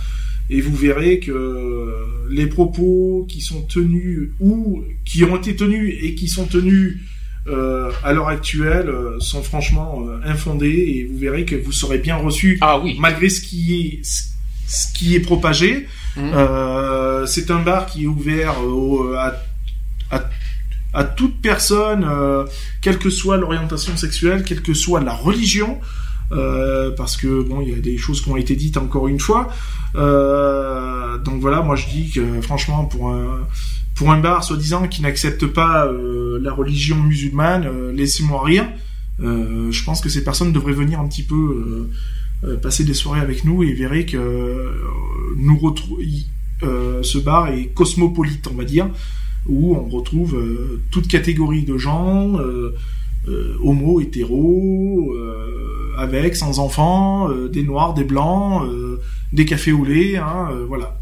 et 0.50 0.60
vous 0.60 0.76
verrez 0.76 1.20
que 1.20 1.94
les 2.30 2.48
propos 2.48 3.28
qui 3.30 3.42
sont 3.42 3.62
tenus 3.62 4.32
ou 4.40 4.84
qui 5.06 5.24
ont 5.24 5.38
été 5.38 5.56
tenus 5.56 5.96
et 6.02 6.16
qui 6.16 6.28
sont 6.28 6.46
tenus 6.46 6.98
à 7.46 8.14
l'heure 8.14 8.30
actuelle 8.30 8.90
sont 9.20 9.44
franchement 9.44 10.06
infondés, 10.26 10.68
et 10.96 11.06
vous 11.06 11.18
verrez 11.18 11.46
que 11.46 11.56
vous 11.56 11.72
serez 11.72 11.98
bien 11.98 12.16
reçu, 12.16 12.58
ah, 12.62 12.80
oui. 12.80 12.98
malgré 13.00 13.30
ce 13.30 13.42
qui 13.42 13.76
est 13.76 14.00
ce 14.68 14.94
qui 14.94 15.16
est 15.16 15.20
propagé. 15.20 15.88
Mmh. 16.18 16.32
C'est 17.26 17.50
un 17.52 17.60
bar 17.60 17.86
qui 17.86 18.04
est 18.04 18.08
ouvert 18.08 18.56
à, 19.18 19.34
à 20.16 20.30
à 20.94 21.04
toute 21.04 21.42
personne, 21.42 22.06
euh, 22.08 22.46
quelle 22.82 23.00
que 23.00 23.10
soit 23.10 23.38
l'orientation 23.38 23.98
sexuelle, 23.98 24.44
quelle 24.44 24.62
que 24.62 24.74
soit 24.74 25.02
la 25.02 25.14
religion, 25.14 25.80
euh, 26.32 26.92
parce 26.96 27.18
que 27.18 27.42
bon, 27.42 27.62
il 27.62 27.70
y 27.70 27.74
a 27.74 27.80
des 27.80 27.98
choses 27.98 28.22
qui 28.22 28.30
ont 28.30 28.38
été 28.38 28.56
dites 28.56 28.78
encore 28.78 29.08
une 29.08 29.20
fois. 29.20 29.50
Euh, 29.96 31.18
donc 31.18 31.42
voilà, 31.42 31.62
moi 31.62 31.76
je 31.76 31.88
dis 31.88 32.12
que 32.12 32.42
franchement 32.42 32.86
pour 32.86 33.10
un 33.10 33.42
pour 33.96 34.12
un 34.12 34.20
bar 34.20 34.44
soi-disant 34.44 34.88
qui 34.88 35.04
n'accepte 35.04 35.46
pas 35.46 35.88
la 36.42 36.52
religion 36.52 36.98
musulmane, 36.98 37.92
laissez-moi 37.92 38.44
rire. 38.44 38.68
je 39.20 39.84
pense 39.84 40.02
que 40.02 40.10
ces 40.10 40.24
personnes 40.24 40.52
devraient 40.52 40.74
venir 40.74 41.00
un 41.00 41.08
petit 41.08 41.22
peu 41.22 41.88
passer 42.64 42.86
des 42.86 42.96
soirées 42.96 43.20
avec 43.20 43.46
nous 43.46 43.62
et 43.62 43.72
verraient 43.72 44.08
que 44.08 44.82
nous 45.38 45.60
retrouvons 45.60 46.02
ce 46.64 47.18
bar 47.20 47.50
est 47.50 47.68
cosmopolite, 47.68 48.48
on 48.52 48.56
va 48.56 48.64
dire 48.64 48.88
où 49.48 49.76
on 49.76 49.90
retrouve 49.90 50.36
euh, 50.36 50.82
toute 50.92 51.08
catégorie 51.08 51.64
de 51.64 51.78
gens, 51.78 52.40
euh, 52.40 52.74
euh, 53.28 53.58
homo, 53.64 54.02
hétéro, 54.02 55.16
avec, 55.98 56.36
sans 56.36 56.60
enfants, 56.60 57.30
des 57.48 57.64
noirs, 57.64 57.94
des 57.94 58.04
blancs, 58.04 58.68
des 59.32 59.46
cafés 59.46 59.72
au 59.72 59.86
lait, 59.86 60.18
hein, 60.18 60.50
voilà. 60.68 61.00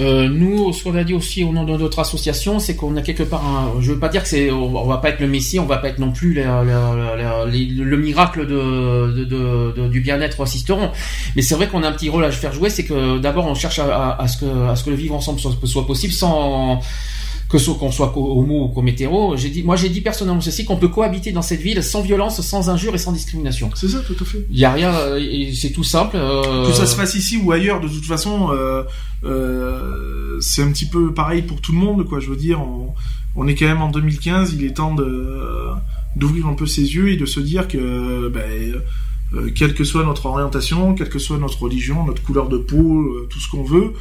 Euh, 0.00 0.28
nous, 0.28 0.72
ce 0.72 0.84
qu'on 0.84 0.94
a 0.96 1.02
dit 1.02 1.14
aussi 1.14 1.42
au 1.42 1.52
nom 1.52 1.64
de 1.64 1.76
notre 1.76 1.98
association, 1.98 2.60
c'est 2.60 2.76
qu'on 2.76 2.96
a 2.96 3.02
quelque 3.02 3.24
part, 3.24 3.44
un, 3.44 3.80
je 3.80 3.92
veux 3.92 3.98
pas 3.98 4.08
dire 4.08 4.22
que 4.22 4.28
c'est, 4.28 4.50
on, 4.50 4.86
va 4.86 4.98
pas 4.98 5.08
être 5.08 5.18
le 5.20 5.26
messie, 5.26 5.58
on 5.58 5.66
va 5.66 5.78
pas 5.78 5.88
être 5.88 5.98
non 5.98 6.12
plus 6.12 6.34
le 6.34 7.96
miracle 7.96 8.46
de, 8.46 9.24
de, 9.24 9.72
de, 9.76 9.88
du 9.88 10.00
bien-être 10.00 10.40
assisteront, 10.40 10.90
mais 11.34 11.42
c'est 11.42 11.56
vrai 11.56 11.66
qu'on 11.66 11.82
a 11.82 11.88
un 11.88 11.92
petit 11.92 12.08
rôle 12.08 12.24
à 12.24 12.30
faire 12.30 12.52
jouer, 12.52 12.70
c'est 12.70 12.84
que 12.84 13.18
d'abord 13.18 13.46
on 13.46 13.54
cherche 13.54 13.80
à, 13.80 14.16
à, 14.16 14.28
ce 14.28 14.38
que 14.38 14.68
à 14.68 14.76
ce 14.76 14.84
que 14.84 14.90
le 14.90 14.96
vivre 14.96 15.16
ensemble 15.16 15.40
soit 15.40 15.86
possible 15.86 16.12
sans 16.12 16.80
que 17.48 17.56
ce 17.56 17.70
qu'on 17.70 17.90
soit 17.90 18.12
homo 18.16 18.64
ou 18.64 18.68
comme 18.68 18.88
hétéro, 18.88 19.36
j'ai 19.36 19.48
dit, 19.48 19.62
moi 19.62 19.74
j'ai 19.74 19.88
dit 19.88 20.02
personnellement 20.02 20.40
ceci 20.40 20.66
qu'on 20.66 20.76
peut 20.76 20.88
cohabiter 20.88 21.32
dans 21.32 21.42
cette 21.42 21.60
ville 21.60 21.82
sans 21.82 22.02
violence, 22.02 22.40
sans 22.42 22.68
injure 22.68 22.94
et 22.94 22.98
sans 22.98 23.12
discrimination. 23.12 23.70
C'est 23.74 23.88
ça, 23.88 24.00
tout 24.00 24.16
à 24.20 24.24
fait. 24.24 24.44
Il 24.50 24.58
y 24.58 24.66
a 24.66 24.72
rien, 24.72 24.92
euh, 24.92 25.50
c'est 25.54 25.70
tout 25.70 25.84
simple. 25.84 26.16
Euh... 26.16 26.66
Que 26.66 26.72
ça 26.72 26.86
se 26.86 26.94
fasse 26.94 27.14
ici 27.14 27.38
ou 27.42 27.50
ailleurs, 27.50 27.80
de 27.80 27.88
toute 27.88 28.04
façon, 28.04 28.50
euh, 28.52 28.82
euh, 29.24 30.38
c'est 30.40 30.62
un 30.62 30.70
petit 30.70 30.86
peu 30.86 31.14
pareil 31.14 31.42
pour 31.42 31.62
tout 31.62 31.72
le 31.72 31.78
monde, 31.78 32.06
quoi. 32.06 32.20
Je 32.20 32.28
veux 32.28 32.36
dire, 32.36 32.60
on, 32.60 32.94
on 33.34 33.48
est 33.48 33.54
quand 33.54 33.66
même 33.66 33.80
en 33.80 33.90
2015, 33.90 34.52
il 34.52 34.64
est 34.64 34.76
temps 34.76 34.94
de 34.94 35.70
d'ouvrir 36.16 36.46
un 36.48 36.54
peu 36.54 36.66
ses 36.66 36.82
yeux 36.82 37.10
et 37.10 37.16
de 37.16 37.26
se 37.26 37.38
dire 37.38 37.68
que, 37.68 38.28
ben, 38.28 38.82
euh, 39.34 39.50
quelle 39.54 39.74
que 39.74 39.84
soit 39.84 40.04
notre 40.04 40.26
orientation, 40.26 40.94
quelle 40.94 41.08
que 41.08 41.18
soit 41.18 41.38
notre 41.38 41.62
religion, 41.62 42.04
notre 42.04 42.22
couleur 42.22 42.48
de 42.48 42.58
peau, 42.58 43.26
tout 43.30 43.40
ce 43.40 43.48
qu'on 43.50 43.62
veut. 43.62 43.92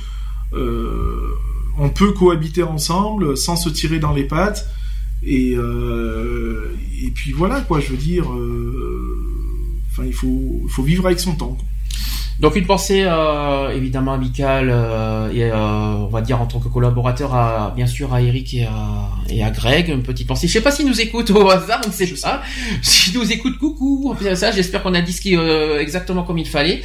Euh, 0.53 1.33
on 1.77 1.89
peut 1.89 2.11
cohabiter 2.11 2.63
ensemble 2.63 3.37
sans 3.37 3.55
se 3.55 3.69
tirer 3.69 3.99
dans 3.99 4.13
les 4.13 4.23
pattes. 4.23 4.67
Et, 5.23 5.53
euh, 5.55 6.75
puis 7.15 7.31
voilà, 7.31 7.61
quoi, 7.61 7.79
je 7.79 7.89
veux 7.89 7.97
dire, 7.97 8.31
euh, 8.31 9.77
il 10.05 10.13
faut 10.13 10.83
vivre 10.83 11.05
avec 11.05 11.19
son 11.19 11.35
temps. 11.35 11.57
Donc 12.39 12.55
une 12.55 12.65
pensée 12.65 13.03
euh, 13.05 13.75
évidemment 13.75 14.13
amicale 14.13 14.69
euh, 14.69 15.31
et 15.31 15.45
euh, 15.45 15.55
on 15.55 16.07
va 16.07 16.21
dire 16.21 16.39
en 16.39 16.45
tant 16.45 16.59
que 16.59 16.67
collaborateur 16.67 17.33
à 17.33 17.73
bien 17.75 17.87
sûr 17.87 18.13
à 18.13 18.21
Eric 18.21 18.53
et 18.53 18.65
à, 18.65 19.09
et 19.29 19.43
à 19.43 19.49
Greg 19.49 19.89
une 19.89 20.03
petite 20.03 20.27
pensée. 20.27 20.47
Je 20.47 20.53
sais 20.53 20.61
pas 20.61 20.71
s'ils 20.71 20.85
nous 20.85 21.01
écoutent 21.01 21.31
au 21.31 21.49
hasard, 21.49 21.81
on 21.85 21.87
ne 21.87 21.93
sait 21.93 22.07
pas. 22.21 22.41
S'ils 22.81 23.17
nous 23.17 23.31
écoutent, 23.31 23.57
coucou. 23.57 24.15
Ça, 24.35 24.51
j'espère 24.51 24.83
qu'on 24.83 24.93
a 24.93 25.01
dit 25.01 25.13
ce 25.13 25.21
qui 25.21 25.35
euh, 25.35 25.79
exactement 25.79 26.23
comme 26.23 26.37
il 26.37 26.47
fallait. 26.47 26.81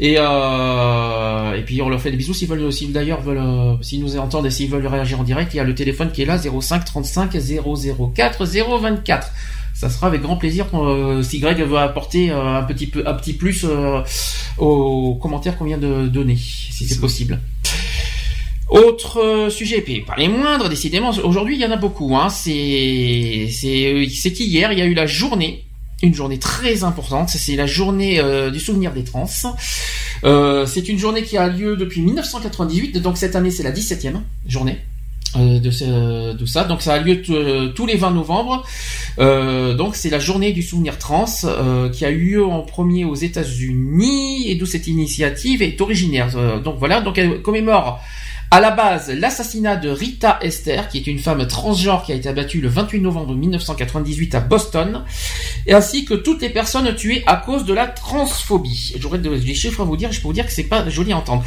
Et 0.00 0.16
euh, 0.18 1.54
et 1.54 1.62
puis 1.62 1.80
on 1.80 1.88
leur 1.88 2.00
fait 2.00 2.10
des 2.10 2.16
bisous 2.16 2.34
s'ils 2.34 2.48
veulent, 2.48 2.72
s'ils 2.72 2.92
d'ailleurs 2.92 3.22
veulent, 3.22 3.38
euh, 3.38 3.76
s'ils 3.82 4.00
nous 4.00 4.18
entendent 4.18 4.46
et 4.46 4.50
s'ils 4.50 4.70
veulent 4.70 4.86
réagir 4.86 5.20
en 5.20 5.24
direct, 5.24 5.54
il 5.54 5.58
y 5.58 5.60
a 5.60 5.64
le 5.64 5.74
téléphone 5.74 6.10
qui 6.12 6.22
est 6.22 6.26
là 6.26 6.38
05 6.38 6.84
35 6.84 7.30
004 8.14 8.44
024 8.44 9.30
ça 9.74 9.88
sera 9.88 10.08
avec 10.08 10.20
grand 10.20 10.36
plaisir 10.36 10.66
euh, 10.74 11.22
si 11.22 11.38
Greg 11.38 11.58
veut 11.62 11.78
apporter 11.78 12.30
euh, 12.30 12.58
un 12.58 12.62
petit 12.64 12.86
peu 12.86 13.02
un 13.06 13.14
petit 13.14 13.32
plus 13.32 13.64
euh, 13.64 14.02
aux 14.58 15.14
commentaires 15.14 15.56
qu'on 15.56 15.64
vient 15.64 15.78
de 15.78 16.06
donner, 16.06 16.36
si 16.36 16.86
c'est 16.86 17.00
possible. 17.00 17.40
Autre 18.68 19.48
sujet, 19.50 19.78
et 19.78 19.82
puis 19.82 20.02
pas 20.02 20.14
les 20.16 20.28
moindres, 20.28 20.68
décidément. 20.68 21.10
Aujourd'hui, 21.24 21.56
il 21.56 21.60
y 21.60 21.64
en 21.64 21.72
a 21.72 21.76
beaucoup. 21.76 22.14
Hein. 22.16 22.28
C'est 22.28 23.48
c'est 23.50 24.06
c'est 24.14 24.32
qu'hier, 24.32 24.72
il 24.72 24.78
y 24.78 24.82
a 24.82 24.84
eu 24.84 24.94
la 24.94 25.06
journée, 25.06 25.64
une 26.02 26.14
journée 26.14 26.38
très 26.38 26.84
importante. 26.84 27.30
C'est 27.30 27.56
la 27.56 27.66
journée 27.66 28.22
du 28.52 28.60
souvenir 28.60 28.92
des 28.92 29.02
trans. 29.02 29.26
c'est 29.26 30.88
une 30.88 30.98
journée 30.98 31.24
qui 31.24 31.36
a 31.36 31.48
lieu 31.48 31.76
depuis 31.76 32.02
1998. 32.02 32.98
Donc 32.98 33.18
cette 33.18 33.34
année, 33.34 33.50
c'est 33.50 33.64
la 33.64 33.72
17e 33.72 34.20
journée. 34.46 34.78
Euh, 35.36 35.60
de, 35.60 36.32
de, 36.32 36.44
ça. 36.44 36.64
Donc 36.64 36.82
ça 36.82 36.94
a 36.94 36.98
lieu 36.98 37.22
euh, 37.30 37.68
tous 37.68 37.86
les 37.86 37.96
20 37.96 38.10
novembre. 38.10 38.64
Euh, 39.20 39.74
donc 39.74 39.94
c'est 39.94 40.10
la 40.10 40.18
journée 40.18 40.52
du 40.52 40.62
souvenir 40.62 40.98
trans 40.98 41.26
qui 41.92 42.04
a 42.04 42.10
eu 42.10 42.30
lieu 42.30 42.44
en 42.44 42.62
premier 42.62 43.04
aux 43.04 43.14
États-Unis 43.14 44.50
et 44.50 44.56
d'où 44.56 44.66
cette 44.66 44.88
initiative 44.88 45.62
est 45.62 45.80
originaire. 45.80 46.30
donc 46.64 46.76
voilà, 46.78 47.00
donc 47.00 47.16
elle 47.18 47.42
commémore 47.42 48.00
À 48.52 48.58
la 48.58 48.72
base, 48.72 49.12
l'assassinat 49.12 49.76
de 49.76 49.88
Rita 49.88 50.40
Esther, 50.42 50.88
qui 50.88 50.98
est 50.98 51.06
une 51.06 51.20
femme 51.20 51.46
transgenre 51.46 52.02
qui 52.02 52.10
a 52.10 52.16
été 52.16 52.28
abattue 52.28 52.60
le 52.60 52.66
28 52.66 52.98
novembre 52.98 53.32
1998 53.36 54.34
à 54.34 54.40
Boston, 54.40 55.04
ainsi 55.70 56.04
que 56.04 56.14
toutes 56.14 56.42
les 56.42 56.48
personnes 56.48 56.92
tuées 56.96 57.22
à 57.28 57.36
cause 57.36 57.64
de 57.64 57.72
la 57.72 57.86
transphobie. 57.86 58.96
J'aurais 58.98 59.18
des 59.18 59.54
chiffres 59.54 59.82
à 59.82 59.84
vous 59.84 59.96
dire, 59.96 60.10
je 60.10 60.20
peux 60.20 60.26
vous 60.26 60.32
dire 60.32 60.46
que 60.46 60.52
c'est 60.52 60.64
pas 60.64 60.90
joli 60.90 61.12
à 61.12 61.18
entendre. 61.18 61.44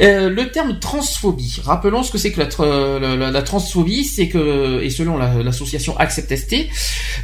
Euh, 0.00 0.30
le 0.30 0.50
terme 0.50 0.78
transphobie, 0.78 1.60
rappelons 1.62 2.02
ce 2.02 2.10
que 2.10 2.16
c'est 2.16 2.32
que 2.32 2.40
la, 2.40 3.30
la, 3.30 3.42
transphobie, 3.42 4.04
c'est 4.04 4.28
que, 4.28 4.80
et 4.82 4.88
selon 4.88 5.18
l'association 5.18 5.94
Accept 5.98 6.34
ST, 6.34 6.68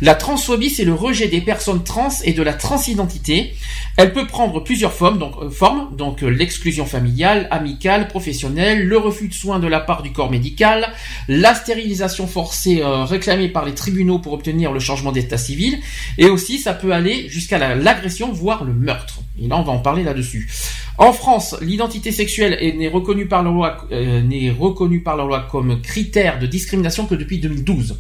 la 0.03 0.15
transphobie 0.15 0.69
c'est 0.69 0.85
le 0.85 0.93
rejet 0.93 1.29
des 1.29 1.41
personnes 1.41 1.83
trans 1.83 2.11
et 2.23 2.35
de 2.35 2.43
la 2.43 2.53
transidentité. 2.53 3.55
Elle 3.97 4.13
peut 4.13 4.27
prendre 4.27 4.61
plusieurs 4.61 4.93
formes, 4.93 5.19
donc, 5.19 6.23
euh, 6.23 6.27
euh, 6.27 6.31
l'exclusion 6.31 6.87
familiale, 6.87 7.47
amicale, 7.51 8.09
professionnelle, 8.09 8.87
le 8.87 8.97
refus 8.97 9.29
de 9.29 9.35
soins 9.35 9.59
de 9.59 9.67
la 9.67 9.81
part 9.81 10.03
du 10.03 10.13
corps 10.13 10.31
médical, 10.31 10.93
la 11.29 11.55
stérilisation 11.55 12.27
forcée 12.27 12.81
euh, 12.81 13.05
réclamée 13.05 13.49
par 13.49 13.67
les 13.67 13.75
tribunaux 13.75 14.19
pour 14.19 14.33
obtenir 14.33 14.73
le 14.73 14.81
changement 14.81 15.13
d'état 15.13 15.37
civil, 15.37 15.79
et 16.17 16.31
aussi 16.31 16.59
ça 16.59 16.73
peut 16.73 16.93
aller 16.93 17.29
jusqu'à 17.29 17.59
l'agression, 17.75 18.33
voire 18.33 18.65
le 18.65 18.73
meurtre. 18.73 19.21
Et 19.41 19.47
là, 19.47 19.59
on 19.59 19.63
va 19.63 19.73
en 19.73 19.79
parler 19.79 20.05
là-dessus. 20.05 20.51
En 20.97 21.13
France, 21.13 21.57
l'identité 21.61 22.13
sexuelle 22.13 22.59
n'est 22.79 22.89
reconnue 22.89 23.27
par 23.27 23.43
la 23.43 23.51
loi, 23.51 23.89
n'est 23.91 24.51
reconnue 24.51 25.01
par 25.01 25.17
la 25.17 25.25
loi 25.25 25.49
comme 25.51 25.81
critère 25.81 26.39
de 26.39 26.47
discrimination 26.47 27.07
que 27.07 27.15
depuis 27.15 27.39
2012. 27.39 27.99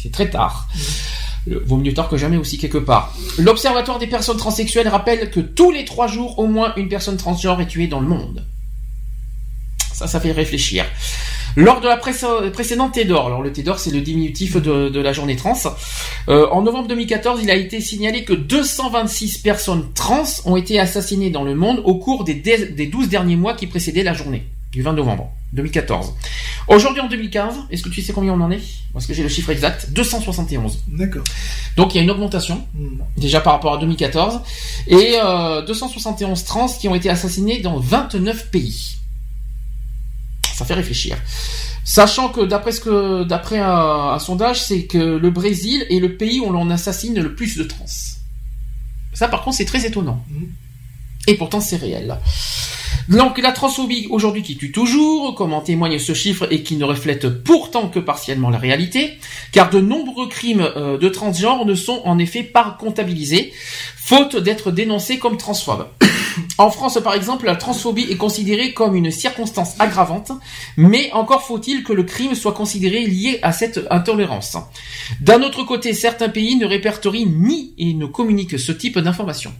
C'est 0.00 0.12
très 0.12 0.30
tard. 0.30 0.68
Vaut 1.46 1.76
mieux 1.76 1.92
tard 1.92 2.08
que 2.08 2.16
jamais 2.16 2.36
aussi 2.36 2.56
quelque 2.56 2.78
part. 2.78 3.14
L'Observatoire 3.38 3.98
des 3.98 4.06
personnes 4.06 4.36
transsexuelles 4.36 4.88
rappelle 4.88 5.30
que 5.30 5.40
tous 5.40 5.72
les 5.72 5.84
trois 5.84 6.06
jours, 6.06 6.38
au 6.38 6.46
moins 6.46 6.72
une 6.76 6.88
personne 6.88 7.16
transgenre 7.16 7.60
est 7.60 7.66
tuée 7.66 7.88
dans 7.88 8.00
le 8.00 8.06
monde. 8.06 8.46
Ça, 9.92 10.06
ça 10.06 10.20
fait 10.20 10.32
réfléchir. 10.32 10.84
Lors 11.54 11.80
de 11.80 11.88
la 11.88 11.98
précédente 11.98 12.92
TEDOR, 12.92 13.26
alors 13.26 13.42
le 13.42 13.52
TEDOR 13.52 13.78
c'est 13.78 13.90
le 13.90 14.00
diminutif 14.00 14.56
de, 14.56 15.00
la 15.00 15.12
journée 15.12 15.36
trans, 15.36 15.58
euh, 16.28 16.48
en 16.50 16.62
novembre 16.62 16.88
2014 16.88 17.40
il 17.42 17.50
a 17.50 17.56
été 17.56 17.80
signalé 17.80 18.24
que 18.24 18.32
226 18.32 19.38
personnes 19.38 19.92
trans 19.92 20.24
ont 20.46 20.56
été 20.56 20.80
assassinées 20.80 21.28
dans 21.28 21.44
le 21.44 21.54
monde 21.54 21.82
au 21.84 21.96
cours 21.96 22.24
des, 22.24 22.34
des 22.34 22.86
12 22.86 23.08
derniers 23.08 23.36
mois 23.36 23.52
qui 23.52 23.66
précédaient 23.66 24.02
la 24.02 24.14
journée 24.14 24.46
du 24.72 24.80
20 24.80 24.94
novembre 24.94 25.30
2014. 25.52 26.14
Aujourd'hui 26.68 27.00
en 27.00 27.08
2015, 27.08 27.54
est-ce 27.70 27.82
que 27.82 27.88
tu 27.88 28.02
sais 28.02 28.12
combien 28.12 28.32
on 28.32 28.40
en 28.40 28.50
est? 28.50 28.62
Parce 28.92 29.06
que 29.06 29.14
j'ai 29.14 29.22
le 29.22 29.28
chiffre 29.28 29.50
exact, 29.50 29.90
271. 29.90 30.84
D'accord. 30.88 31.24
Donc 31.76 31.94
il 31.94 31.98
y 31.98 32.00
a 32.00 32.02
une 32.02 32.10
augmentation, 32.10 32.66
hmm. 32.74 32.98
déjà 33.16 33.40
par 33.40 33.54
rapport 33.54 33.74
à 33.74 33.78
2014, 33.78 34.40
et 34.86 35.16
271 35.66 36.40
euh, 36.40 36.44
trans 36.46 36.68
qui 36.68 36.88
ont 36.88 36.94
été 36.94 37.10
assassinés 37.10 37.60
dans 37.60 37.78
29 37.78 38.50
pays 38.50 38.96
ça 40.62 40.64
fait 40.64 40.74
réfléchir. 40.74 41.16
Sachant 41.84 42.28
que 42.28 42.42
d'après 42.42 42.72
ce 42.72 42.80
que 42.80 43.24
d'après 43.24 43.58
un, 43.58 44.18
sondage, 44.18 44.62
c'est 44.62 44.84
que 44.84 44.98
le 44.98 45.30
Brésil 45.30 45.84
est 45.90 45.98
le 45.98 46.16
pays 46.16 46.40
où 46.40 46.50
l'on 46.52 46.70
assassine 46.70 47.18
le 47.20 47.34
plus 47.34 47.56
de 47.56 47.64
trans. 47.64 47.86
Ça, 49.12 49.28
par 49.28 49.42
contre, 49.42 49.56
c'est 49.56 49.64
très 49.64 49.84
étonnant. 49.84 50.24
Mm. 50.30 50.44
Et 51.28 51.34
pourtant, 51.34 51.60
c'est 51.60 51.76
réel. 51.76 52.16
Donc 53.08 53.38
la 53.38 53.52
transphobie 53.52 54.06
aujourd'hui 54.10 54.42
qui 54.42 54.56
tue 54.56 54.72
toujours, 54.72 55.34
comme 55.34 55.52
en 55.52 55.60
témoigne 55.60 55.98
ce 55.98 56.14
chiffre 56.14 56.46
et 56.50 56.62
qui 56.62 56.76
ne 56.76 56.84
reflète 56.84 57.42
pourtant 57.42 57.88
que 57.88 57.98
partiellement 57.98 58.50
la 58.50 58.58
réalité, 58.58 59.18
car 59.52 59.70
de 59.70 59.80
nombreux 59.80 60.28
crimes 60.28 60.68
euh, 60.76 60.98
de 60.98 61.08
transgenre 61.08 61.66
ne 61.66 61.74
sont 61.74 62.00
en 62.04 62.18
effet 62.18 62.42
pas 62.42 62.76
comptabilisés, 62.78 63.52
faute 63.96 64.36
d'être 64.36 64.70
dénoncés 64.70 65.18
comme 65.18 65.36
transphobes. 65.36 65.86
En 66.56 66.70
France, 66.70 66.98
par 67.04 67.14
exemple, 67.14 67.44
la 67.44 67.56
transphobie 67.56 68.06
est 68.10 68.16
considérée 68.16 68.72
comme 68.72 68.96
une 68.96 69.10
circonstance 69.10 69.74
aggravante, 69.78 70.32
mais 70.78 71.10
encore 71.12 71.42
faut-il 71.42 71.82
que 71.84 71.92
le 71.92 72.04
crime 72.04 72.34
soit 72.34 72.52
considéré 72.52 73.04
lié 73.04 73.38
à 73.42 73.52
cette 73.52 73.80
intolérance. 73.90 74.56
D'un 75.20 75.42
autre 75.42 75.64
côté, 75.64 75.92
certains 75.92 76.30
pays 76.30 76.56
ne 76.56 76.64
répertorient 76.64 77.26
ni 77.26 77.74
et 77.76 77.92
ne 77.92 78.06
communiquent 78.06 78.58
ce 78.58 78.72
type 78.72 78.98
d'informations. 78.98 79.52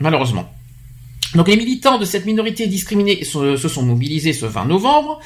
Malheureusement. 0.00 0.50
Donc 1.34 1.48
les 1.48 1.56
militants 1.56 1.98
de 1.98 2.04
cette 2.04 2.24
minorité 2.24 2.66
discriminée 2.66 3.24
se, 3.24 3.56
sont 3.56 3.82
mobilisés 3.82 4.32
ce 4.32 4.46
20 4.46 4.66
novembre 4.66 5.18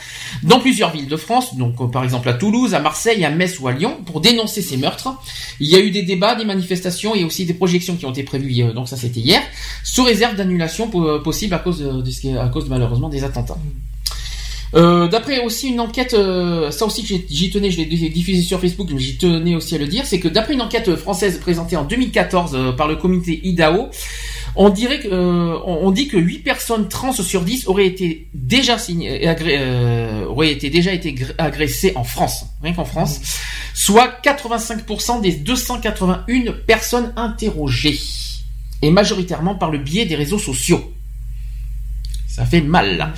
dans 0.42 0.58
plusieurs 0.58 0.92
villes 0.92 1.08
de 1.08 1.16
France, 1.16 1.56
donc 1.56 1.80
euh, 1.80 1.86
par 1.86 2.04
exemple 2.04 2.28
à 2.28 2.34
Toulouse, 2.34 2.74
à 2.74 2.80
Marseille, 2.80 3.24
à 3.24 3.30
Metz 3.30 3.60
ou 3.60 3.68
à 3.68 3.72
Lyon, 3.72 3.98
pour 4.06 4.20
dénoncer 4.20 4.62
ces 4.62 4.76
meurtres. 4.76 5.08
Il 5.60 5.68
y 5.68 5.76
a 5.76 5.80
eu 5.80 5.90
des 5.90 6.02
débats, 6.02 6.34
des 6.34 6.44
manifestations 6.44 7.14
et 7.14 7.24
aussi 7.24 7.44
des 7.44 7.54
projections 7.54 7.96
qui 7.96 8.06
ont 8.06 8.10
été 8.10 8.22
prévues, 8.22 8.62
euh, 8.62 8.72
donc 8.72 8.88
ça 8.88 8.96
c'était 8.96 9.20
hier, 9.20 9.42
sous 9.84 10.02
réserve 10.02 10.36
d'annulation 10.36 10.90
euh, 10.94 11.18
possible 11.18 11.54
à 11.54 11.58
cause 11.58 11.80
de, 11.80 12.38
à 12.38 12.48
cause 12.48 12.68
malheureusement 12.68 13.08
des 13.08 13.22
attentats. 13.22 13.58
d'après 14.72 15.44
aussi 15.44 15.68
une 15.68 15.80
enquête, 15.80 16.12
ça 16.70 16.86
aussi 16.86 17.04
j'y 17.28 17.50
tenais, 17.50 17.70
je 17.70 17.78
l'ai 17.78 17.86
diffusé 17.86 18.42
sur 18.42 18.60
Facebook, 18.60 18.88
mais 18.92 19.00
j'y 19.00 19.18
tenais 19.18 19.54
aussi 19.54 19.74
à 19.74 19.78
le 19.78 19.86
dire, 19.86 20.06
c'est 20.06 20.20
que 20.20 20.28
d'après 20.28 20.54
une 20.54 20.62
enquête 20.62 20.94
française 20.96 21.40
présentée 21.40 21.76
en 21.76 21.84
2014 21.84 22.76
par 22.76 22.86
le 22.88 22.96
comité 22.96 23.40
IDAO, 23.42 23.90
on 24.56 24.68
dirait 24.70 25.00
que, 25.00 25.08
euh, 25.08 25.58
on 25.64 25.90
dit 25.90 26.08
que 26.08 26.16
8 26.16 26.40
personnes 26.40 26.88
trans 26.88 27.12
sur 27.12 27.42
10 27.42 27.66
auraient 27.68 27.86
été 27.86 28.28
déjà 28.34 28.76
euh, 28.76 29.34
euh, 29.40 30.24
auraient 30.26 30.52
été 30.52 30.70
déjà 30.70 30.92
été 30.92 31.14
agressées 31.38 31.92
en 31.94 32.04
France, 32.04 32.46
rien 32.62 32.72
qu'en 32.72 32.84
France, 32.84 33.20
soit 33.74 34.20
85% 34.22 35.20
des 35.20 35.32
281 35.32 36.52
personnes 36.66 37.12
interrogées, 37.16 37.98
et 38.82 38.90
majoritairement 38.90 39.54
par 39.54 39.70
le 39.70 39.78
biais 39.78 40.06
des 40.06 40.16
réseaux 40.16 40.38
sociaux. 40.38 40.92
Ça 42.26 42.44
fait 42.44 42.60
mal. 42.60 43.12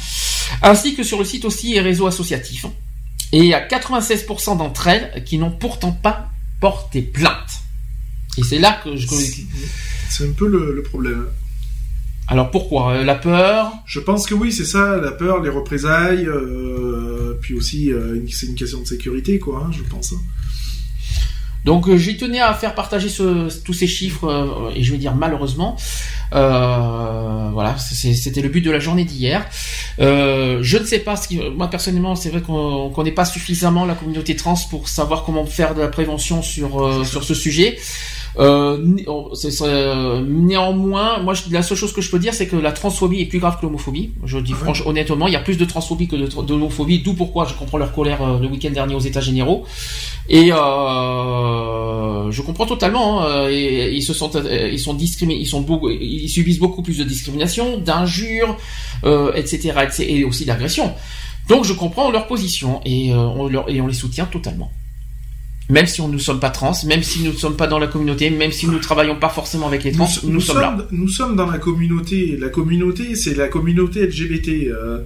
Ainsi 0.63 0.95
que 0.95 1.03
sur 1.03 1.19
le 1.19 1.25
site 1.25 1.45
aussi 1.45 1.75
et 1.75 1.81
réseaux 1.81 2.07
associatifs. 2.07 2.67
Et 3.33 3.39
il 3.39 3.47
y 3.47 3.55
a 3.55 3.67
96% 3.67 4.59
d'entre 4.59 4.89
elles 4.89 5.25
qui 5.25 5.39
n'ont 5.39 5.51
pourtant 5.51 5.93
pas 5.93 6.31
porté 6.61 7.01
plainte. 7.01 7.63
Et 8.39 8.43
c'est 8.43 8.59
là 8.59 8.81
que 8.85 8.97
je... 8.97 9.07
C'est 10.13 10.29
un 10.29 10.33
peu 10.33 10.47
le, 10.47 10.83
problème. 10.83 11.25
Alors 12.29 12.51
pourquoi 12.51 12.93
euh, 12.93 13.03
La 13.03 13.15
peur? 13.15 13.73
Je 13.87 13.99
pense 13.99 14.27
que 14.27 14.35
oui, 14.35 14.53
c'est 14.53 14.67
ça, 14.67 14.99
la 14.99 15.11
peur, 15.11 15.41
les 15.41 15.49
représailles, 15.49 16.27
euh, 16.27 17.39
puis 17.41 17.55
aussi 17.55 17.91
euh, 17.91 18.23
c'est 18.31 18.45
une 18.45 18.55
question 18.55 18.81
de 18.81 18.87
sécurité, 18.87 19.39
quoi, 19.39 19.65
hein, 19.65 19.71
je 19.73 19.83
pense. 19.83 20.13
Hein. 20.13 20.21
Donc 21.65 21.95
j'y 21.97 22.19
tenais 22.19 22.41
à 22.41 22.53
faire 22.53 22.75
partager 22.75 23.09
tous 23.65 23.73
ces 23.73 23.87
chiffres 23.87 24.71
et 24.75 24.83
je 24.83 24.93
vais 24.93 24.99
dire 24.99 25.15
malheureusement, 25.15 25.77
voilà, 26.33 27.77
c'était 27.79 28.43
le 28.43 28.51
but 28.51 28.61
de 28.61 28.71
la 28.71 28.81
journée 28.81 29.05
d'hier. 29.05 29.47
je 29.99 30.77
ne 30.77 30.85
sais 30.85 30.99
pas 30.99 31.17
ce 31.17 31.29
qui, 31.29 31.39
moi 31.39 31.71
personnellement, 31.71 32.17
c'est 32.17 32.31
vrai 32.31 32.43
qu'on 32.43 32.91
ne 32.91 32.95
connaît 32.95 33.13
pas 33.13 33.25
suffisamment 33.25 33.87
la 33.87 33.95
communauté 33.95 34.37
trans 34.37 34.57
pour 34.69 34.89
savoir 34.89 35.25
comment 35.25 35.47
faire 35.47 35.75
de 35.75 35.81
la 35.81 35.89
prévention 35.89 36.43
sur 36.43 37.07
sur 37.07 37.25
ce 37.25 37.33
sujet. 37.33 37.79
Euh, 38.39 38.79
euh, 39.63 40.25
néanmoins, 40.27 41.19
moi, 41.21 41.35
je, 41.35 41.43
la 41.53 41.63
seule 41.63 41.77
chose 41.77 41.93
que 41.93 42.01
je 42.01 42.11
peux 42.11 42.19
dire, 42.19 42.35
c'est 42.35 42.47
que 42.47 42.57
la 42.57 42.73
transphobie 42.73 43.21
est 43.21 43.27
plus 43.27 43.39
grave 43.39 43.59
que 43.59 43.67
l'homophobie. 43.67 44.13
Je 44.25 44.39
dis 44.39 44.53
franchement, 44.53 44.91
honnêtement, 44.91 45.27
il 45.27 45.33
y 45.33 45.37
a 45.37 45.41
plus 45.41 45.57
de 45.57 45.65
transphobie 45.65 46.09
que 46.09 46.17
de, 46.17 46.27
de 46.27 46.53
l'homophobie, 46.53 47.01
d'où 47.01 47.15
pourquoi 47.15 47.47
je 47.47 47.55
comprends 47.55 47.79
leur 47.79 47.93
colère 47.93 48.23
euh, 48.23 48.39
le 48.39 48.49
week-end 48.49 48.71
dernier 48.71 48.95
aux 48.95 49.01
États 49.01 49.21
généraux. 49.21 49.65
Et 50.29 50.53
euh, 50.53 52.31
je 52.31 52.43
comprends 52.43 52.67
totalement. 52.67 53.23
Hein, 53.23 53.49
et, 53.51 53.93
ils 53.93 54.03
se 54.03 54.15
sont, 54.15 54.31
ils 54.31 54.81
sont 54.81 54.95
discriminés, 54.95 55.41
ils 55.41 55.47
sont 55.47 55.61
beaucoup, 55.61 55.91
ils 55.91 56.29
subissent 56.29 56.59
beaucoup 56.59 56.83
plus 56.83 56.99
de 56.99 57.05
discrimination, 57.05 57.79
d'injures, 57.79 58.57
etc., 59.35 59.75
etc., 59.83 60.05
et 60.09 60.25
aussi 60.25 60.45
d'agressions. 60.45 60.93
Donc, 61.49 61.65
je 61.65 61.73
comprends 61.73 62.11
leur 62.11 62.27
position 62.27 62.81
et 62.85 63.13
on, 63.13 63.49
leur, 63.49 63.69
et 63.69 63.81
on 63.81 63.89
les 63.89 63.95
soutient 63.95 64.27
totalement 64.27 64.71
même 65.73 65.87
si 65.87 66.01
on 66.01 66.09
ne 66.09 66.19
sommes 66.19 66.39
pas 66.39 66.51
trans, 66.51 66.73
même 66.87 67.03
si 67.03 67.25
nous 67.25 67.33
ne 67.33 67.37
sommes 67.37 67.57
pas 67.57 67.67
dans 67.67 67.79
la 67.79 67.87
communauté, 67.87 68.29
même 68.31 68.53
si 68.53 68.67
nous 68.67 68.75
ne 68.75 68.79
travaillons 68.79 69.17
pas 69.17 69.31
forcément 69.31 69.67
avec 69.67 69.85
les 69.85 69.93
trans, 69.93 70.09
nous, 70.25 70.41
sommes, 70.41 70.61
là. 70.61 70.77
Nous 70.91 71.09
sommes 71.09 71.35
dans 71.35 71.51
la 71.51 71.59
communauté. 71.59 72.37
La 72.39 72.51
communauté, 72.51 73.15
c'est 73.15 73.35
la 73.35 73.49
communauté 73.49 74.07
LGBT. 74.07 74.69
Euh, 74.69 74.99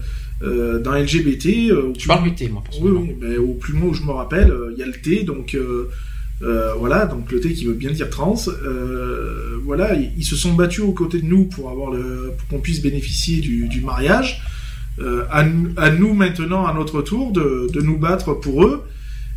euh, 0.42 0.78
dans 0.80 0.92
LGBT. 0.92 1.70
Euh, 1.70 1.92
tu 1.96 2.08
parles 2.08 2.24
du 2.24 2.34
T, 2.34 2.48
moi. 2.48 2.62
Oui, 2.82 2.90
oui. 2.90 3.16
Mais 3.20 3.38
au 3.38 3.54
plus 3.54 3.72
loin 3.72 3.88
où 3.88 3.94
je 3.94 4.02
me 4.02 4.10
rappelle, 4.10 4.50
euh, 4.50 4.70
il 4.72 4.78
y 4.78 4.82
a 4.82 4.86
le 4.86 4.92
T, 4.92 5.22
donc 5.22 5.56
voilà, 6.78 7.06
donc 7.06 7.32
le 7.32 7.40
T 7.40 7.52
qui 7.52 7.64
veut 7.64 7.72
bien 7.72 7.90
dire 7.90 8.10
trans. 8.10 8.36
voilà, 9.64 9.94
ils, 9.94 10.24
se 10.24 10.36
sont 10.36 10.52
battus 10.52 10.84
aux 10.84 10.92
côtés 10.92 11.20
de 11.20 11.26
nous 11.26 11.44
pour 11.44 11.70
avoir 11.70 11.90
le, 11.90 12.32
pour 12.36 12.48
qu'on 12.48 12.58
puisse 12.60 12.82
bénéficier 12.82 13.40
du, 13.40 13.68
du 13.68 13.80
mariage. 13.80 14.42
À, 15.30 15.44
à, 15.76 15.90
nous 15.90 16.12
maintenant, 16.12 16.66
à 16.66 16.74
notre 16.74 17.02
tour, 17.02 17.32
de, 17.32 17.68
de 17.72 17.80
nous 17.80 17.96
battre 17.98 18.34
pour 18.34 18.64
eux. 18.64 18.82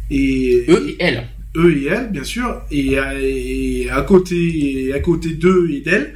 Et, 0.09 0.65
eux 0.67 0.89
et 0.89 0.95
elle. 0.99 1.27
Eux 1.55 1.75
et 1.77 1.85
elle, 1.87 2.11
bien 2.11 2.23
sûr. 2.23 2.61
Et, 2.71 2.97
à 2.97 4.01
côté, 4.01 4.91
à 4.93 4.99
côté 4.99 5.33
d'eux 5.33 5.69
et 5.71 5.81
d'elle. 5.81 6.15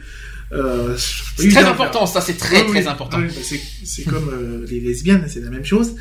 Euh, 0.51 0.95
c'est 1.35 1.49
très 1.49 1.63
important, 1.63 2.05
ça 2.05 2.22
c'est 2.22 2.38
très 2.38 2.63
très 2.65 2.85
important. 2.85 3.17
c'est 3.83 4.03
comme 4.03 4.30
euh, 4.30 4.67
les 4.69 4.80
lesbiennes, 4.80 5.25
c'est 5.27 5.39
la 5.39 5.49
même 5.49 5.65
chose. 5.65 5.95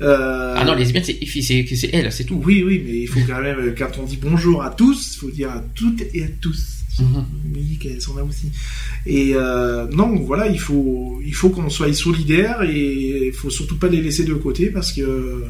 Euh, 0.00 0.54
ah 0.56 0.64
non, 0.64 0.72
les 0.72 0.84
lesbiennes 0.84 1.04
c'est 1.04 1.18
c'est 1.76 1.90
elle, 1.92 2.10
c'est 2.10 2.24
tout. 2.24 2.40
Oui, 2.42 2.64
oui, 2.66 2.82
mais 2.86 3.00
il 3.00 3.06
faut 3.06 3.20
quand 3.26 3.42
même 3.42 3.74
quand 3.76 3.98
on 3.98 4.04
dit 4.04 4.16
bonjour 4.16 4.62
à 4.62 4.70
tous, 4.70 5.14
il 5.14 5.18
faut 5.18 5.30
dire 5.30 5.50
à 5.50 5.62
toutes 5.74 6.02
et 6.14 6.24
à 6.24 6.28
tous. 6.40 6.78
Mick, 7.44 7.86
elle 7.86 8.00
s'en 8.00 8.16
a 8.16 8.22
aussi. 8.22 8.50
Et 9.06 9.32
euh, 9.34 9.86
non, 9.88 10.16
voilà, 10.16 10.48
il 10.48 10.58
faut, 10.58 11.20
il 11.24 11.34
faut 11.34 11.50
qu'on 11.50 11.70
soit 11.70 11.92
solidaires 11.92 12.62
et 12.62 13.28
il 13.28 13.32
faut 13.32 13.50
surtout 13.50 13.76
pas 13.76 13.88
les 13.88 14.00
laisser 14.00 14.24
de 14.24 14.34
côté 14.34 14.66
parce 14.70 14.92
que 14.92 15.44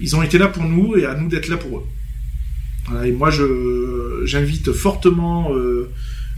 ils 0.00 0.16
ont 0.16 0.22
été 0.22 0.38
là 0.38 0.48
pour 0.48 0.64
nous 0.64 0.96
et 0.96 1.06
à 1.06 1.14
nous 1.14 1.28
d'être 1.28 1.48
là 1.48 1.56
pour 1.56 1.78
eux. 1.78 1.84
Voilà, 2.88 3.06
et 3.06 3.12
moi, 3.12 3.30
je, 3.30 4.22
j'invite 4.24 4.72
fortement 4.72 5.54
euh, 5.54 5.90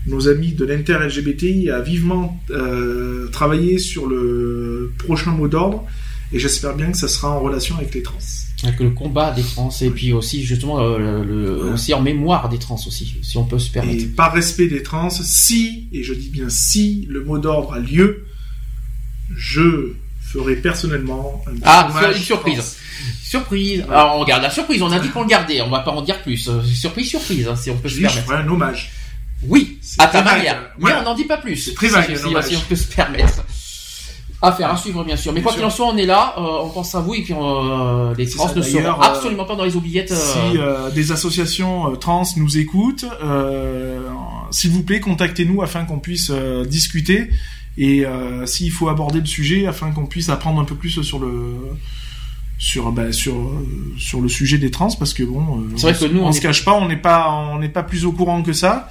nos 0.07 0.28
amis 0.28 0.52
de 0.52 0.65
l'inter-LGBTI 0.65 1.70
à 1.70 1.81
vivement 1.81 2.41
euh, 2.50 3.28
travailler 3.28 3.78
sur 3.78 4.07
le 4.07 4.92
prochain 4.99 5.31
mot 5.31 5.49
d'ordre 5.49 5.84
et 6.32 6.39
j'espère 6.39 6.74
bien 6.74 6.91
que 6.91 6.97
ça 6.97 7.08
sera 7.08 7.31
en 7.31 7.41
relation 7.41 7.76
avec 7.76 7.94
les 7.94 8.02
trans. 8.02 8.18
Avec 8.65 8.81
le 8.81 8.91
combat 8.91 9.32
des 9.32 9.42
trans 9.42 9.70
et 9.81 9.91
puis 9.91 10.12
aussi 10.12 10.44
justement 10.44 10.81
euh, 10.81 11.24
le, 11.24 11.73
aussi 11.73 11.94
en 11.94 12.00
mémoire 12.00 12.49
des 12.49 12.58
trans 12.58 12.81
aussi, 12.86 13.16
si 13.23 13.36
on 13.36 13.44
peut 13.44 13.58
se 13.58 13.70
permettre. 13.70 14.02
Et 14.02 14.07
par 14.07 14.32
respect 14.32 14.68
des 14.68 14.82
trans, 14.82 15.10
si, 15.10 15.89
et 15.92 16.02
je 16.02 16.15
dis 16.15 16.31
bien 16.31 16.49
si, 16.49 17.07
le 17.08 17.24
mot 17.24 17.39
d'ordre 17.39 17.74
a 17.74 17.81
lieu, 17.81 18.24
je 19.36 19.94
ferai 20.33 20.57
personnellement 20.57 21.44
un 21.47 21.52
ah, 21.65 21.89
une 22.15 22.23
surprise. 22.23 22.77
Surprise. 23.23 23.85
Alors 23.91 24.19
on 24.19 24.25
garde 24.25 24.43
la 24.43 24.51
surprise. 24.51 24.83
On 24.83 24.91
a 24.91 24.99
dit 24.99 25.09
qu'on 25.09 25.23
le 25.23 25.28
gardait. 25.28 25.61
On 25.61 25.70
va 25.70 25.81
pas 25.81 25.91
en 25.91 26.02
dire 26.02 26.23
plus. 26.23 26.49
Euh, 26.49 26.62
surprise, 26.62 27.09
surprise. 27.09 27.49
Hein, 27.49 27.57
si 27.57 27.70
on 27.70 27.77
peut 27.77 27.89
se 27.89 28.01
permettre. 28.01 28.27
Je 28.28 28.33
un 28.33 28.49
hommage. 28.49 28.91
Oui, 29.44 29.81
à 29.99 30.07
ta 30.07 30.23
manière. 30.23 30.70
Mais 30.78 30.93
on 30.93 31.02
n'en 31.02 31.15
dit 31.15 31.25
pas 31.25 31.36
plus. 31.36 31.57
C'est 31.57 31.75
très 31.75 31.89
vague. 31.89 32.15
Si, 32.15 32.57
on 32.57 32.61
peut 32.61 32.77
se 32.77 32.86
permettre. 32.86 33.44
Affaire 34.44 34.73
à 34.73 34.77
suivre, 34.77 35.05
bien 35.05 35.17
sûr. 35.17 35.33
Mais 35.33 35.41
quoi 35.41 35.52
qu'il 35.52 35.65
en 35.65 35.70
soit, 35.70 35.86
on 35.86 35.97
est 35.97 36.07
là, 36.07 36.35
euh, 36.36 36.65
on 36.65 36.69
pense 36.70 36.97
à 36.97 37.01
vous 37.01 37.15
et 37.15 37.23
puis 37.23 37.33
euh, 37.33 38.12
les 38.19 38.28
trans 38.28 38.52
ne 38.52 38.61
seront 38.61 39.01
absolument 39.01 39.44
pas 39.44 39.55
dans 39.55 39.65
les 39.65 39.77
oubliettes. 39.77 40.12
Si 40.12 40.59
des 40.94 41.12
associations 41.12 41.94
trans 41.97 42.25
nous 42.36 42.59
écoutent, 42.59 43.05
s'il 44.51 44.70
vous 44.70 44.83
plaît, 44.83 45.01
contactez-nous 45.01 45.62
afin 45.62 45.85
qu'on 45.85 45.99
puisse 45.99 46.31
discuter 46.67 47.31
et 47.78 48.05
s'il 48.44 48.70
faut 48.70 48.89
aborder 48.89 49.20
le 49.20 49.26
sujet 49.26 49.67
afin 49.67 49.92
qu'on 49.92 50.07
puisse 50.07 50.28
apprendre 50.28 50.60
un 50.60 50.65
peu 50.65 50.75
plus 50.75 51.02
sur 51.02 51.18
le 51.18 51.57
sur 52.62 52.92
bah, 52.92 53.12
sur 53.12 53.34
sur 53.99 54.20
le 54.20 54.28
sujet 54.28 54.57
des 54.57 54.70
trans 54.70 54.89
parce 54.97 55.12
que 55.15 55.25
bon 55.25 55.59
euh, 55.59 55.62
c'est 55.76 55.92
vrai 55.92 56.09
que 56.09 56.12
nous 56.12 56.20
on, 56.20 56.31
se 56.31 56.41
cache 56.41 56.65
pas 56.65 56.75
on 56.75 56.86
n'est 56.86 56.97
pas 56.97 57.28
on 57.28 57.59
n'est 57.59 57.68
pas 57.68 57.83
plus 57.83 58.07
au 58.07 58.12
courant 58.12 58.42
que 58.42 58.52
ça. 58.52 58.89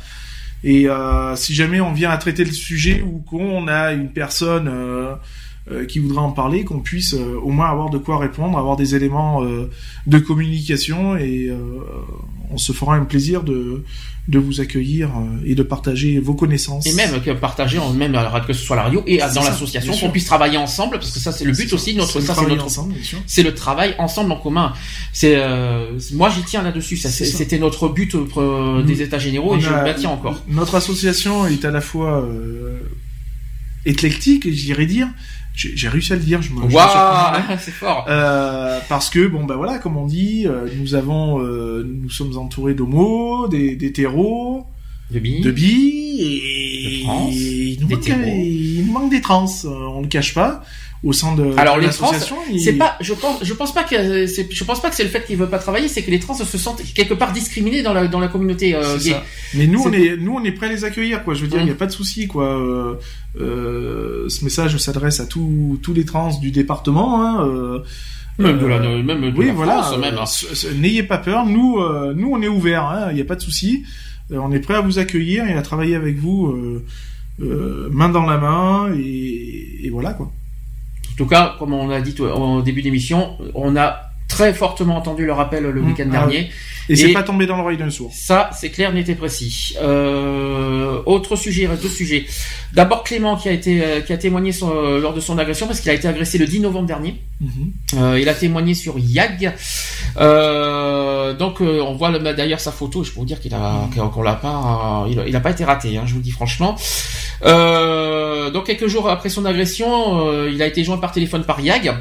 Et 0.64 0.90
euh, 0.90 1.36
si 1.38 1.56
jamais 1.56 1.80
on 1.80 1.94
vient 1.94 2.12
à 2.12 2.18
traiter 2.18 2.44
le 2.44 2.52
sujet 2.52 3.02
ou 3.02 3.20
qu'on 3.20 3.68
a 3.70 3.94
une 3.94 4.10
personne 4.10 4.68
euh, 4.68 5.16
qui 5.88 6.00
voudrait 6.00 6.20
en 6.20 6.32
parler 6.32 6.66
qu'on 6.66 6.82
puisse 6.82 7.14
au 7.14 7.50
moins 7.50 7.70
avoir 7.70 7.90
de 7.90 7.98
quoi 7.98 8.18
répondre 8.20 8.58
avoir 8.60 8.76
des 8.76 8.94
éléments 8.94 9.42
de 9.42 10.18
communication 10.20 11.16
et 11.16 11.50
on 12.52 12.58
se 12.58 12.72
fera 12.72 12.96
un 12.96 13.06
plaisir 13.06 13.44
de 13.44 13.84
de 14.28 14.38
vous 14.38 14.62
accueillir 14.62 15.10
euh, 15.10 15.44
et 15.46 15.56
de 15.56 15.64
partager 15.64 16.20
vos 16.20 16.36
connaissances. 16.36 16.86
Et 16.86 16.94
même 16.94 17.22
que 17.22 17.32
partager, 17.32 17.80
même 17.96 18.16
que 18.46 18.54
ce 18.54 18.64
soit 18.64 18.76
la 18.76 18.84
radio 18.84 19.04
et 19.08 19.18
dans 19.18 19.44
l'association, 19.44 19.94
qu'on 19.98 20.12
puisse 20.12 20.26
travailler 20.26 20.58
ensemble, 20.58 21.00
parce 21.00 21.12
que 21.12 21.20
ça 21.20 21.32
c'est 21.32 21.46
le 21.46 21.54
but 21.54 21.74
aussi. 21.74 21.96
Notre, 21.96 22.20
ça 22.22 22.36
c'est 22.36 22.48
notre, 22.48 22.70
c'est 23.26 23.44
le 23.44 23.54
travail 23.54 23.96
ensemble 23.98 24.32
en 24.32 24.38
commun. 24.38 24.74
C'est 25.12 25.36
euh, 25.36 25.98
moi 26.14 26.30
j'y 26.30 26.44
tiens 26.44 26.62
là-dessus. 26.62 26.98
C'était 26.98 27.58
notre 27.58 27.90
but 27.90 28.16
euh, 28.16 28.84
des 28.84 29.02
États 29.02 29.20
généraux 29.20 29.56
et 29.56 29.60
je 29.60 29.70
le 29.70 29.84
maintiens 29.84 30.10
encore. 30.10 30.42
Notre 30.48 30.76
association 30.76 31.48
est 31.48 31.66
à 31.66 31.72
la 31.72 31.82
fois 31.82 32.28
éclectique, 33.86 34.52
j'irais 34.52 34.86
dire, 34.86 35.08
j'ai 35.76 35.90
réussi 35.90 36.14
à 36.14 36.16
le 36.16 36.22
dire, 36.22 36.42
je 36.42 36.54
me. 36.54 36.62
Waouh, 36.62 37.58
c'est 37.60 37.72
fort. 37.72 38.06
Euh, 38.10 38.80
parce 38.90 39.10
que 39.10 39.28
bon 39.28 39.46
ben 39.46 39.56
voilà, 39.56 39.78
comme 39.78 39.98
on 39.98 40.06
dit, 40.06 40.46
euh, 40.48 40.68
nous 40.78 40.96
avons, 40.96 41.42
euh, 41.42 41.84
nous 41.84 42.10
sommes 42.10 42.38
entourés 42.38 42.74
d'homos, 42.74 43.48
des 43.48 43.76
d'hétéros, 43.76 44.66
de 45.12 45.20
bi, 45.20 45.42
de 45.42 45.52
bi 45.52 46.18
et, 46.20 47.04
trans, 47.04 47.30
il, 47.32 47.78
nous 47.82 47.88
manque, 47.88 48.08
il 48.08 48.86
nous 48.86 48.92
manque 48.92 49.12
des 49.12 49.22
trans, 49.22 49.46
on 49.66 50.02
ne 50.02 50.08
cache 50.08 50.34
pas 50.34 50.64
au 51.04 51.14
sein 51.14 51.36
de 51.36 51.58
alors 51.58 51.80
les 51.80 51.90
trans 51.90 52.12
c'est 52.60 52.74
pas 52.74 52.96
je 53.02 53.14
pense 53.14 53.44
je 53.44 53.54
pense 53.54 53.74
pas 53.74 53.84
que 53.84 54.28
c'est 54.28 54.48
je 54.52 54.64
pense 54.64 54.82
pas 54.82 54.90
que 54.90 54.96
c'est 54.96 55.04
le 55.04 55.10
fait 55.10 55.26
qu'ils 55.26 55.38
veulent 55.38 55.50
pas 55.50 55.58
travailler 55.58 55.88
c'est 55.88 56.04
que 56.04 56.12
les 56.12 56.20
trans 56.20 56.36
se 56.36 56.58
sentent 56.58 56.84
quelque 56.94 57.16
part 57.16 57.32
discriminés 57.34 57.82
dans 57.82 57.94
la 57.94 58.08
dans 58.08 58.20
la 58.20 58.28
communauté 58.28 58.76
euh, 58.76 59.00
gay. 59.00 59.16
mais 59.56 59.66
nous 59.66 59.82
on 59.84 59.92
est 59.92 60.16
nous 60.18 60.36
on 60.36 60.44
est 60.44 60.52
prêt 60.52 60.68
à 60.68 60.70
les 60.70 60.86
accueillir 60.86 61.24
quoi 61.24 61.34
je 61.34 61.42
veux 61.42 61.48
dire 61.48 61.60
il 61.60 61.66
n'y 61.66 61.72
a 61.72 61.76
pas 61.76 61.88
de 61.88 61.92
souci 61.92 62.28
quoi 62.28 62.56
euh, 62.56 62.96
euh, 63.40 64.30
ce 64.30 64.44
message 64.44 64.78
s'adresse 64.78 65.20
à 65.20 65.26
tous 65.26 65.80
tous 65.82 65.94
les 65.94 66.06
trans 66.06 66.38
du 66.38 66.52
département 66.52 67.26
hein, 67.26 67.82
même 68.38 68.60
de 68.60 68.66
la, 68.68 68.80
même 68.80 69.32
de 69.32 69.38
oui, 69.38 69.48
la 69.48 69.54
voilà, 69.54 69.82
France, 69.84 69.98
même. 69.98 70.18
Hein. 70.18 70.70
N'ayez 70.78 71.04
pas 71.04 71.20
peur, 71.20 71.46
nous, 71.46 71.78
nous 72.16 72.32
on 72.32 72.42
est 72.42 72.48
ouverts, 72.48 72.86
hein, 72.86 73.08
il 73.12 73.16
n'y 73.16 73.22
a 73.22 73.26
pas 73.26 73.36
de 73.36 73.42
souci. 73.42 73.84
on 74.32 74.52
est 74.52 74.62
prêt 74.62 74.74
à 74.76 74.82
vous 74.82 74.98
accueillir 74.98 75.46
et 75.46 75.54
à 75.54 75.62
travailler 75.62 75.96
avec 75.96 76.18
vous 76.18 76.58
main 77.38 78.10
dans 78.10 78.26
la 78.26 78.38
main 78.38 78.92
et, 78.98 79.86
et 79.86 79.90
voilà 79.90 80.14
quoi. 80.14 80.32
Tout 81.22 81.28
cas, 81.28 81.54
comme 81.60 81.74
on 81.74 81.88
l'a 81.88 82.02
dit 82.02 82.20
au 82.20 82.64
début 82.64 82.82
d'émission, 82.82 83.38
on 83.54 83.76
a 83.76 84.11
très 84.32 84.54
fortement 84.54 84.98
entendu 84.98 85.26
le 85.26 85.34
rappel 85.34 85.64
le 85.64 85.82
mmh. 85.82 85.88
week-end 85.88 86.08
ah 86.08 86.12
dernier. 86.12 86.50
Et, 86.90 86.96
c'est 86.96 87.14
pas 87.14 87.24
tombé 87.24 87.46
dans 87.46 87.58
l'oreille 87.58 87.78
d'un 87.78 87.90
sourd. 87.90 88.12
Ça, 88.14 88.50
c'est 88.54 88.70
clair, 88.70 88.92
n'était 88.92 89.16
précis. 89.16 89.76
Euh, 89.82 91.02
autre 91.06 91.36
sujet, 91.36 91.68
reste 91.68 91.84
deux 91.84 91.90
sujets. 91.90 92.26
D'abord 92.74 93.04
Clément 93.04 93.36
qui 93.36 93.50
a 93.50 93.52
été 93.52 93.84
euh, 93.84 94.02
qui 94.02 94.14
a 94.14 94.18
témoigné 94.18 94.52
euh, 94.64 95.00
lors 95.00 95.14
de 95.14 95.20
son 95.20 95.38
agression 95.38 95.68
parce 95.68 95.80
qu'il 95.80 95.92
a 95.92 95.94
été 95.94 96.08
agressé 96.08 96.38
le 96.38 96.46
10 96.46 96.62
novembre 96.62 96.88
dernier. 96.88 97.22
Mmh. 97.40 97.48
Euh, 97.98 98.20
il 98.20 98.28
a 98.30 98.34
témoigné 98.34 98.74
sur 98.74 98.98
Yag. 98.98 99.54
Euh, 100.18 101.34
donc 101.34 101.62
on 101.62 101.94
voit 101.94 102.18
d'ailleurs 102.18 102.60
sa 102.60 102.72
photo. 102.72 103.04
Je 103.04 103.12
peux 103.12 103.20
vous 103.20 103.26
dire 103.26 103.40
qu'il 103.40 103.54
a 103.54 103.88
mmh. 103.96 104.10
qu'on 104.12 104.24
l'a 104.24 104.36
pas 104.36 105.06
il, 105.10 105.36
a 105.36 105.40
pas 105.40 105.52
été 105.52 105.64
raté. 105.64 105.98
Hein, 105.98 106.04
je 106.06 106.14
vous 106.14 106.20
le 106.20 106.24
dis 106.24 106.32
franchement. 106.32 106.76
donc 107.44 108.66
quelques 108.66 108.88
jours 108.88 109.10
après 109.10 109.30
son 109.30 109.46
agression, 109.46 110.48
il 110.48 110.62
a 110.62 110.68
été 110.68 110.84
joint 110.84 110.98
par 110.98 111.12
téléphone 111.12 111.44
par 111.44 111.60
Yag 111.60 111.94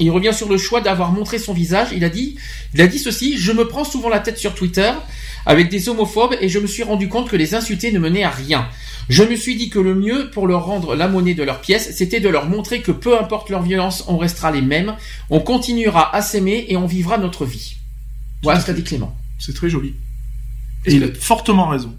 il 0.00 0.10
revient 0.10 0.32
sur 0.32 0.48
le 0.48 0.58
choix 0.58 0.80
d'avoir 0.80 1.12
montré 1.12 1.38
son 1.38 1.52
visage. 1.52 1.88
Il 1.94 2.04
a 2.04 2.08
dit, 2.08 2.36
il 2.74 2.80
a 2.80 2.86
dit 2.86 2.98
ceci, 2.98 3.36
je 3.36 3.52
me 3.52 3.66
prends 3.66 3.84
souvent 3.84 4.08
la 4.08 4.20
tête 4.20 4.38
sur 4.38 4.54
Twitter 4.54 4.92
avec 5.46 5.70
des 5.70 5.88
homophobes 5.88 6.36
et 6.40 6.48
je 6.48 6.58
me 6.58 6.66
suis 6.66 6.82
rendu 6.82 7.08
compte 7.08 7.28
que 7.28 7.36
les 7.36 7.54
insulter 7.54 7.90
ne 7.90 7.98
menaient 7.98 8.22
à 8.22 8.30
rien. 8.30 8.68
Je 9.08 9.22
me 9.22 9.34
suis 9.36 9.56
dit 9.56 9.70
que 9.70 9.78
le 9.78 9.94
mieux 9.94 10.30
pour 10.30 10.46
leur 10.46 10.66
rendre 10.66 10.94
la 10.94 11.08
monnaie 11.08 11.34
de 11.34 11.42
leur 11.42 11.60
pièce, 11.60 11.94
c'était 11.96 12.20
de 12.20 12.28
leur 12.28 12.46
montrer 12.48 12.82
que 12.82 12.92
peu 12.92 13.18
importe 13.18 13.48
leur 13.48 13.62
violence, 13.62 14.04
on 14.06 14.18
restera 14.18 14.50
les 14.50 14.60
mêmes, 14.60 14.94
on 15.30 15.40
continuera 15.40 16.14
à 16.14 16.20
s'aimer 16.20 16.66
et 16.68 16.76
on 16.76 16.86
vivra 16.86 17.16
notre 17.16 17.46
vie. 17.46 17.76
Voilà 18.42 18.60
ce 18.60 18.66
qu'a 18.66 18.74
dit 18.74 18.84
Clément. 18.84 19.16
C'est 19.38 19.54
très 19.54 19.70
joli. 19.70 19.94
Et 20.84 20.94
il 20.94 21.04
a 21.04 21.08
fortement 21.14 21.68
raison. 21.68 21.94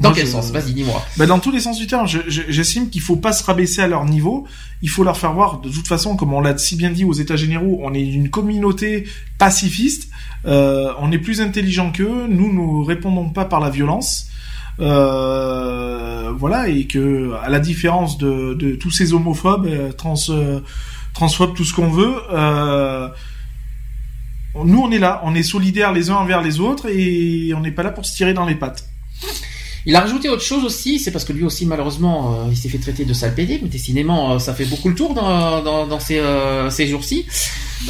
Dans 0.00 0.12
quel 0.12 0.26
sens? 0.26 0.50
Vas-y, 0.50 0.72
dis-moi. 0.72 1.02
Bah, 1.16 1.26
dans 1.26 1.38
tous 1.38 1.50
les 1.50 1.60
sens 1.60 1.78
du 1.78 1.86
terme. 1.86 2.06
J'estime 2.26 2.88
qu'il 2.88 3.02
faut 3.02 3.16
pas 3.16 3.32
se 3.32 3.44
rabaisser 3.44 3.82
à 3.82 3.86
leur 3.86 4.04
niveau. 4.06 4.46
Il 4.82 4.88
faut 4.88 5.04
leur 5.04 5.16
faire 5.16 5.32
voir, 5.32 5.60
de 5.60 5.68
toute 5.68 5.86
façon, 5.86 6.16
comme 6.16 6.32
on 6.32 6.40
l'a 6.40 6.56
si 6.56 6.74
bien 6.74 6.90
dit 6.90 7.04
aux 7.04 7.12
États 7.12 7.36
généraux, 7.36 7.80
on 7.82 7.92
est 7.92 8.02
une 8.02 8.30
communauté 8.30 9.06
pacifiste. 9.38 10.08
Euh, 10.46 10.92
on 11.00 11.12
est 11.12 11.18
plus 11.18 11.40
intelligent 11.42 11.92
qu'eux. 11.92 12.26
Nous, 12.28 12.52
nous 12.52 12.82
répondons 12.82 13.28
pas 13.28 13.44
par 13.44 13.60
la 13.60 13.68
violence. 13.68 14.26
Euh, 14.80 16.32
voilà, 16.38 16.68
et 16.68 16.86
que 16.86 17.34
à 17.42 17.50
la 17.50 17.60
différence 17.60 18.16
de, 18.16 18.54
de 18.54 18.74
tous 18.76 18.90
ces 18.90 19.12
homophobes, 19.12 19.66
euh, 19.66 19.92
trans, 19.92 20.14
euh, 20.30 20.60
transphobes, 21.12 21.54
tout 21.54 21.64
ce 21.64 21.74
qu'on 21.74 21.90
veut. 21.90 22.14
Euh, 22.32 23.08
nous, 24.64 24.80
on 24.80 24.90
est 24.90 24.98
là, 24.98 25.20
on 25.24 25.34
est 25.34 25.42
solidaires 25.42 25.92
les 25.92 26.08
uns 26.08 26.16
envers 26.16 26.40
les 26.40 26.60
autres 26.60 26.88
et 26.88 27.52
on 27.54 27.60
n'est 27.60 27.70
pas 27.70 27.82
là 27.82 27.90
pour 27.90 28.06
se 28.06 28.16
tirer 28.16 28.32
dans 28.32 28.46
les 28.46 28.54
pattes. 28.54 28.88
Il 29.86 29.96
a 29.96 30.00
rajouté 30.00 30.28
autre 30.28 30.42
chose 30.42 30.64
aussi, 30.64 30.98
c'est 30.98 31.10
parce 31.10 31.24
que 31.24 31.32
lui 31.32 31.44
aussi 31.44 31.64
malheureusement 31.66 32.34
euh, 32.34 32.48
il 32.50 32.56
s'est 32.56 32.68
fait 32.68 32.78
traiter 32.78 33.04
de 33.04 33.12
sale 33.12 33.34
PD, 33.34 33.60
mais 33.62 33.68
décidément 33.68 34.34
euh, 34.34 34.38
ça 34.38 34.54
fait 34.54 34.66
beaucoup 34.66 34.88
le 34.88 34.94
tour 34.94 35.14
dans, 35.14 35.62
dans, 35.62 35.86
dans 35.86 36.00
ces, 36.00 36.18
euh, 36.18 36.68
ces 36.70 36.86
jours-ci. 36.86 37.26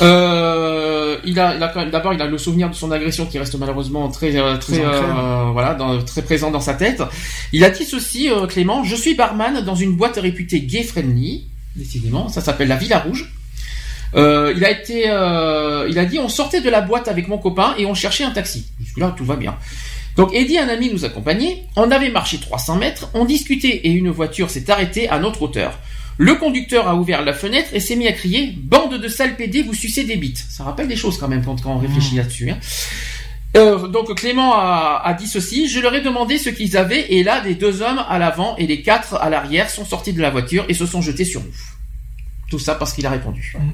Euh, 0.01 1.19
il 1.25 1.39
a, 1.41 1.57
d'abord 1.87 2.15
il 2.15 2.23
a 2.23 2.27
le 2.27 2.39
souvenir 2.39 2.71
de 2.71 2.75
son 2.75 2.93
agression 2.93 3.27
qui 3.27 3.39
reste 3.39 3.57
malheureusement 3.57 4.09
très 4.09 4.33
très 4.59 4.83
voilà 5.53 5.75
dans, 5.75 6.01
très 6.03 6.23
présent 6.23 6.51
dans 6.51 6.61
sa 6.61 6.75
tête. 6.75 7.03
Il 7.53 7.65
a 7.65 7.71
dit 7.71 7.85
ceci 7.85 8.29
Clément, 8.49 8.85
je 8.85 8.95
suis 8.95 9.15
barman 9.15 9.61
dans 9.63 9.75
une 9.75 9.97
boîte 9.97 10.17
réputée 10.17 10.61
gay 10.61 10.85
friendly, 10.85 11.47
décidément, 11.75 12.29
ça 12.29 12.41
s'appelle 12.41 12.69
la 12.69 12.77
Villa 12.77 13.01
Rouge. 13.01 13.33
Euh, 14.15 14.53
il 14.57 14.65
a 14.65 14.71
été, 14.71 15.05
euh, 15.07 15.87
il 15.89 15.99
a 15.99 16.05
dit, 16.05 16.19
on 16.19 16.29
sortait 16.29 16.61
de 16.61 16.71
la 16.71 16.81
boîte 16.81 17.09
avec 17.09 17.29
mon 17.29 17.39
copain 17.39 17.75
et 17.79 17.87
on 17.87 17.95
cherchait 17.95 18.25
un 18.25 18.31
taxi. 18.31 18.67
Jusque 18.81 18.99
là, 18.99 19.15
tout 19.17 19.25
va 19.25 19.37
bien. 19.37 19.57
Donc 20.17 20.35
Eddie, 20.35 20.59
un 20.59 20.69
ami, 20.69 20.91
nous 20.93 21.05
accompagnait. 21.05 21.65
On 21.77 21.91
avait 21.91 22.11
marché 22.11 22.39
300 22.39 22.77
mètres, 22.77 23.11
on 23.15 23.25
discutait 23.25 23.81
et 23.85 23.91
une 23.91 24.11
voiture 24.11 24.51
s'est 24.51 24.71
arrêtée 24.71 25.09
à 25.09 25.19
notre 25.19 25.43
hauteur. 25.43 25.79
Le 26.19 26.35
conducteur 26.35 26.87
a 26.87 26.97
ouvert 26.97 27.25
la 27.25 27.33
fenêtre 27.33 27.71
et 27.73 27.81
s'est 27.81 27.97
mis 27.97 28.07
à 28.07 28.13
crier 28.13 28.53
Bande 28.55 28.99
de 28.99 29.09
sales 29.09 29.37
PD, 29.37 29.63
vous 29.63 29.73
sucez 29.73 30.05
des 30.05 30.17
bites. 30.17 30.45
Ça 30.51 30.65
rappelle 30.65 30.87
des 30.87 30.97
choses 30.97 31.17
quand 31.17 31.29
même 31.29 31.43
quand, 31.43 31.65
on 31.65 31.79
réfléchit 31.79 32.15
mmh. 32.15 32.19
là-dessus. 32.19 32.51
Hein. 32.51 32.59
Euh, 33.57 33.89
donc 33.89 34.15
Clément 34.15 34.53
a, 34.55 35.17
dit 35.19 35.27
ceci, 35.27 35.67
je 35.69 35.81
leur 35.81 35.95
ai 35.95 36.03
demandé 36.03 36.39
ce 36.39 36.51
qu'ils 36.51 36.77
avaient 36.77 37.13
et 37.15 37.23
là 37.23 37.41
des 37.41 37.55
deux 37.55 37.83
hommes 37.83 38.05
à 38.09 38.19
l'avant 38.19 38.55
et 38.59 38.67
les 38.67 38.83
quatre 38.83 39.15
à 39.15 39.31
l'arrière 39.31 39.71
sont 39.71 39.85
sortis 39.85 40.13
de 40.13 40.21
la 40.21 40.31
voiture 40.31 40.67
et 40.69 40.75
se 40.75 40.87
sont 40.87 41.01
jetés 41.01 41.25
sur 41.25 41.41
nous. 41.41 41.55
Tout 42.51 42.59
ça 42.59 42.75
parce 42.75 42.93
qu'il 42.93 43.07
a 43.07 43.11
répondu. 43.11 43.57
Mmh. 43.59 43.71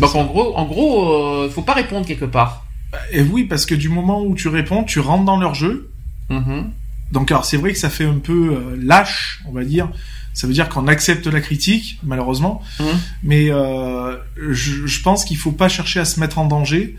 Donc 0.00 0.14
en 0.14 0.24
gros, 0.24 0.54
en 0.56 0.64
gros, 0.66 1.44
euh, 1.44 1.50
faut 1.50 1.62
pas 1.62 1.74
répondre 1.74 2.06
quelque 2.06 2.24
part. 2.26 2.61
Et 3.10 3.22
oui, 3.22 3.44
parce 3.44 3.66
que 3.66 3.74
du 3.74 3.88
moment 3.88 4.22
où 4.22 4.34
tu 4.34 4.48
réponds, 4.48 4.84
tu 4.84 5.00
rentres 5.00 5.24
dans 5.24 5.38
leur 5.38 5.54
jeu. 5.54 5.90
Mhm. 6.28 6.70
Donc 7.10 7.30
alors 7.30 7.44
c'est 7.44 7.56
vrai 7.56 7.72
que 7.72 7.78
ça 7.78 7.90
fait 7.90 8.06
un 8.06 8.18
peu 8.18 8.54
euh, 8.54 8.76
lâche, 8.80 9.42
on 9.46 9.52
va 9.52 9.64
dire. 9.64 9.88
Ça 10.34 10.46
veut 10.46 10.54
dire 10.54 10.70
qu'on 10.70 10.88
accepte 10.88 11.26
la 11.26 11.40
critique, 11.40 11.98
malheureusement. 12.02 12.62
Mhm. 12.80 12.86
Mais 13.22 13.50
euh, 13.50 14.16
je, 14.36 14.86
je 14.86 15.02
pense 15.02 15.24
qu'il 15.24 15.36
faut 15.36 15.52
pas 15.52 15.68
chercher 15.68 16.00
à 16.00 16.04
se 16.04 16.20
mettre 16.20 16.38
en 16.38 16.46
danger. 16.46 16.96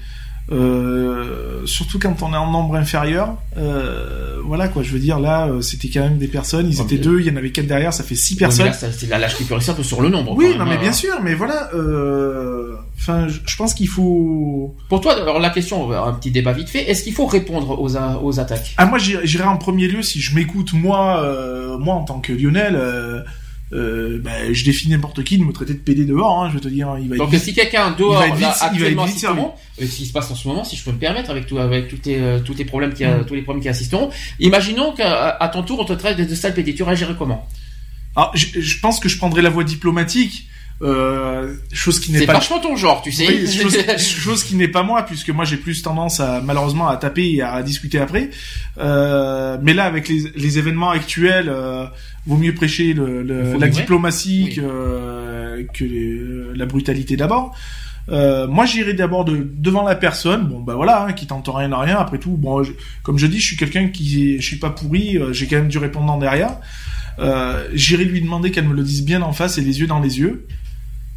Euh, 0.51 1.65
surtout 1.65 1.99
quand 1.99 2.21
on 2.21 2.33
est 2.33 2.37
en 2.37 2.51
nombre 2.51 2.75
inférieur, 2.75 3.35
euh, 3.57 4.37
voilà 4.43 4.67
quoi. 4.67 4.83
Je 4.83 4.91
veux 4.91 4.99
dire 4.99 5.19
là, 5.19 5.47
euh, 5.47 5.61
c'était 5.61 5.87
quand 5.87 6.01
même 6.01 6.17
des 6.17 6.27
personnes. 6.27 6.67
Ils 6.69 6.81
étaient 6.81 6.97
deux, 6.97 7.21
il 7.21 7.27
y 7.27 7.31
en 7.31 7.35
avait 7.37 7.51
quatre 7.51 7.67
derrière, 7.67 7.93
ça 7.93 8.03
fait 8.03 8.15
six 8.15 8.35
personnes. 8.35 8.67
Ouais, 8.67 8.73
c'est 8.73 9.09
la 9.09 9.19
lâche 9.19 9.35
qui 9.35 9.45
peut 9.45 9.55
rester 9.55 9.71
un 9.71 9.75
peu 9.75 9.83
sur 9.83 10.01
le 10.01 10.09
nombre. 10.09 10.33
Oui, 10.35 10.55
non 10.57 10.65
mais 10.65 10.77
bien 10.77 10.89
hein. 10.89 10.93
sûr, 10.93 11.13
mais 11.23 11.33
voilà. 11.33 11.69
euh, 11.73 12.75
Enfin, 12.99 13.27
je 13.27 13.39
je 13.45 13.55
pense 13.57 13.73
qu'il 13.73 13.87
faut. 13.89 14.75
Pour 14.87 15.01
toi, 15.01 15.13
alors 15.19 15.39
la 15.39 15.49
question, 15.49 15.91
un 15.91 16.13
petit 16.13 16.31
débat 16.31 16.53
vite 16.53 16.69
fait. 16.69 16.89
Est-ce 16.89 17.03
qu'il 17.03 17.13
faut 17.13 17.25
répondre 17.25 17.81
aux, 17.81 17.97
aux 17.97 18.39
attaques? 18.39 18.73
Ah 18.77 18.85
moi 18.85 18.97
j'irais 18.97 19.25
j'irais 19.25 19.43
en 19.45 19.57
premier 19.57 19.87
lieu 19.87 20.01
si 20.01 20.21
je 20.21 20.33
m'écoute 20.35 20.73
moi 20.73 21.21
euh, 21.21 21.77
moi 21.77 21.95
en 21.95 22.03
tant 22.03 22.19
que 22.19 22.31
Lionel 22.31 22.79
euh, 23.73 24.19
ben, 24.23 24.53
je 24.53 24.63
défie 24.63 24.87
n'importe 24.89 25.23
qui 25.23 25.37
de 25.37 25.43
me 25.43 25.51
traiter 25.51 25.73
de 25.73 25.79
PD 25.79 26.05
dehors 26.05 26.43
hein, 26.43 26.49
je 26.49 26.53
vais 26.55 26.59
te 26.59 26.67
dire 26.67 26.95
il 27.01 27.09
va 27.09 27.17
Donc 27.17 27.33
si 27.35 27.53
quelqu'un 27.53 27.91
il 27.91 27.99
dehors 27.99 28.19
va 28.19 28.27
être 28.27 28.35
vite- 28.35 28.41
là, 28.43 28.71
il 28.73 28.79
va 28.95 29.05
vite 29.05 29.23
euh, 29.81 29.85
ce 29.87 29.95
qui 29.97 30.05
se 30.05 30.13
passe 30.13 30.29
en 30.29 30.35
ce 30.35 30.47
moment, 30.47 30.63
si 30.63 30.75
je 30.75 30.83
peux 30.83 30.91
me 30.91 30.97
permettre, 30.97 31.29
avec 31.31 31.47
tout, 31.47 31.57
avec 31.57 31.87
tous 31.87 31.97
tes, 31.97 32.17
euh, 32.19 32.39
tous 32.39 32.53
tes 32.53 32.65
problèmes 32.65 32.93
qui, 32.93 33.03
Mm. 33.03 33.25
tous 33.27 33.33
les 33.33 33.41
problèmes 33.41 33.63
qui 33.63 33.69
assisteront, 33.69 34.09
imaginons 34.39 34.91
qu'à 34.93 35.49
ton 35.51 35.63
tour 35.63 35.79
on 35.79 35.85
te 35.85 35.93
traite 35.93 36.17
de, 36.17 36.23
de 36.25 36.35
sale 36.35 36.53
PD, 36.53 36.73
tu 36.75 36.83
réagirais 36.83 37.15
comment? 37.17 37.47
Alors, 38.15 38.31
je, 38.35 38.59
je 38.61 38.79
pense 38.79 38.99
que 38.99 39.09
je 39.09 39.17
prendrais 39.17 39.41
la 39.41 39.49
voie 39.49 39.63
diplomatique 39.63 40.47
euh, 40.83 41.53
chose 41.71 41.99
qui 41.99 42.11
n'est 42.11 42.19
C'est 42.19 42.25
pas 42.25 42.33
vachement 42.33 42.59
ton 42.59 42.75
genre, 42.75 43.01
tu 43.01 43.11
sais. 43.11 43.25
Oui, 43.27 43.47
chose, 43.51 43.77
chose 43.97 44.43
qui 44.43 44.55
n'est 44.55 44.67
pas 44.67 44.83
moi 44.83 45.03
puisque 45.03 45.29
moi 45.29 45.45
j'ai 45.45 45.57
plus 45.57 45.81
tendance 45.81 46.19
à 46.19 46.41
malheureusement 46.41 46.87
à 46.89 46.97
taper 46.97 47.31
et 47.31 47.41
à 47.41 47.63
discuter 47.63 47.99
après. 47.99 48.29
Euh, 48.77 49.57
mais 49.61 49.73
là 49.73 49.85
avec 49.85 50.09
les, 50.09 50.23
les 50.35 50.57
événements 50.59 50.89
actuels 50.91 51.47
euh, 51.49 51.85
vaut 52.25 52.37
mieux 52.37 52.53
prêcher 52.53 52.93
le, 52.93 53.23
le- 53.23 53.53
la 53.57 53.67
diplomatie 53.67 54.43
Oui. 54.49 54.55
que, 54.55 54.61
euh, 54.63 55.63
que 55.73 55.83
les- 55.83 56.57
la 56.57 56.65
brutalité 56.65 57.15
d'abord. 57.17 57.55
Euh, 58.09 58.47
moi 58.47 58.65
j'irai 58.65 58.93
d'abord 58.93 59.23
de, 59.23 59.47
devant 59.55 59.83
la 59.83 59.95
personne. 59.95 60.47
Bon 60.47 60.59
bah 60.59 60.75
voilà 60.75 61.03
hein, 61.05 61.13
qui 61.13 61.25
tente 61.27 61.47
rien 61.53 61.71
à 61.71 61.79
rien. 61.79 61.97
Après 61.97 62.17
tout 62.17 62.31
bon 62.35 62.61
je- 62.63 62.73
comme 63.03 63.17
je 63.17 63.27
dis 63.27 63.39
je 63.39 63.45
suis 63.45 63.55
quelqu'un 63.57 63.87
qui 63.87 64.41
je 64.41 64.45
suis 64.45 64.57
pas 64.57 64.71
pourri 64.71 65.17
euh, 65.17 65.31
j'ai 65.31 65.47
quand 65.47 65.55
même 65.55 65.69
du 65.69 65.77
répondant 65.77 66.17
derrière. 66.17 66.57
Euh, 67.19 67.67
j'irai 67.73 68.03
lui 68.05 68.19
demander 68.21 68.49
qu'elle 68.51 68.67
me 68.67 68.73
le 68.73 68.83
dise 68.83 69.05
bien 69.05 69.21
en 69.21 69.31
face 69.33 69.57
et 69.57 69.61
les 69.61 69.79
yeux 69.79 69.87
dans 69.87 69.99
les 69.99 70.19
yeux 70.19 70.45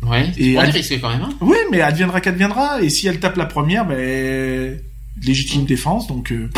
Ouais, 0.02 0.30
Et 0.36 0.56
ad- 0.58 0.70
risqué 0.70 1.00
quand 1.00 1.08
même. 1.10 1.22
Hein 1.22 1.30
oui, 1.40 1.56
mais 1.70 1.80
adviendra 1.80 2.20
qu'adviendra. 2.20 2.80
Et 2.82 2.88
si 2.90 3.06
elle 3.08 3.18
tape 3.18 3.36
la 3.36 3.46
première, 3.46 3.86
ben 3.86 4.78
légitime 5.22 5.64
défense. 5.64 6.06
Donc 6.06 6.30
euh, 6.32 6.48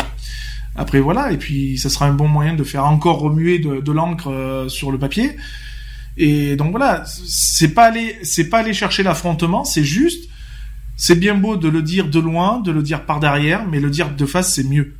après 0.75 0.99
voilà. 0.99 1.31
Et 1.31 1.37
puis 1.37 1.77
ça 1.77 1.89
sera 1.89 2.05
un 2.07 2.13
bon 2.13 2.27
moyen 2.27 2.53
de 2.53 2.63
faire 2.63 2.85
encore 2.85 3.19
remuer 3.19 3.59
de, 3.59 3.79
de 3.81 3.91
l'encre 3.91 4.29
euh, 4.31 4.69
sur 4.69 4.91
le 4.91 4.97
papier. 4.99 5.35
Et 6.17 6.55
donc 6.57 6.71
voilà, 6.71 7.05
c'est 7.05 7.73
pas 7.73 7.85
aller, 7.85 8.17
c'est 8.23 8.49
pas 8.49 8.59
aller 8.59 8.73
chercher 8.73 9.03
l'affrontement. 9.03 9.63
C'est 9.63 9.85
juste, 9.85 10.29
c'est 10.97 11.17
bien 11.17 11.33
beau 11.35 11.55
de 11.55 11.69
le 11.69 11.81
dire 11.81 12.09
de 12.09 12.19
loin, 12.19 12.59
de 12.59 12.71
le 12.71 12.83
dire 12.83 13.05
par 13.05 13.19
derrière, 13.21 13.65
mais 13.67 13.79
le 13.79 13.89
dire 13.89 14.09
de 14.11 14.25
face 14.25 14.53
c'est 14.53 14.65
mieux. 14.65 14.95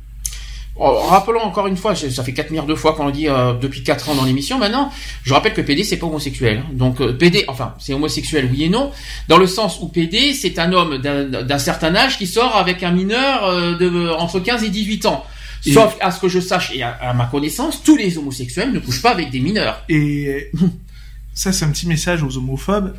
Oh, 0.82 0.92
rappelons 1.10 1.40
encore 1.42 1.66
une 1.66 1.76
fois, 1.76 1.94
ça 1.94 2.24
fait 2.24 2.32
4 2.32 2.48
milliards 2.50 2.64
de 2.66 2.74
fois 2.74 2.94
qu'on 2.94 3.04
le 3.06 3.12
dit 3.12 3.28
euh, 3.28 3.52
depuis 3.52 3.82
4 3.82 4.08
ans 4.08 4.14
dans 4.14 4.24
l'émission 4.24 4.58
maintenant. 4.58 4.90
Je 5.24 5.34
rappelle 5.34 5.52
que 5.52 5.60
PD 5.60 5.84
c'est 5.84 5.98
pas 5.98 6.06
homosexuel. 6.06 6.62
hein. 6.64 6.70
Donc 6.72 7.02
euh, 7.02 7.12
PD, 7.12 7.44
enfin 7.48 7.74
c'est 7.78 7.92
homosexuel 7.92 8.48
oui 8.50 8.64
et 8.64 8.68
non, 8.70 8.90
dans 9.28 9.36
le 9.36 9.46
sens 9.46 9.78
où 9.82 9.88
PD 9.88 10.32
c'est 10.32 10.58
un 10.58 10.72
homme 10.72 10.96
d'un 10.98 11.24
d'un 11.24 11.58
certain 11.58 11.94
âge 11.94 12.16
qui 12.16 12.26
sort 12.26 12.56
avec 12.56 12.82
un 12.82 12.92
mineur 12.92 13.44
euh, 13.44 13.76
de 13.76 14.08
entre 14.18 14.40
15 14.40 14.64
et 14.64 14.70
18 14.70 15.04
ans. 15.04 15.24
Et- 15.66 15.72
Sauf 15.74 15.94
à 16.00 16.10
ce 16.10 16.18
que 16.18 16.28
je 16.28 16.40
sache 16.40 16.72
et 16.74 16.82
à, 16.82 16.92
à 17.02 17.12
ma 17.12 17.26
connaissance, 17.26 17.82
tous 17.84 17.96
les 17.96 18.16
homosexuels 18.16 18.72
ne 18.72 18.78
couchent 18.78 19.02
pas 19.02 19.10
avec 19.10 19.30
des 19.30 19.40
mineurs. 19.40 19.84
Et 19.90 20.50
ça, 21.34 21.52
c'est 21.52 21.66
un 21.66 21.70
petit 21.70 21.86
message 21.88 22.22
aux 22.22 22.38
homophobes. 22.38 22.94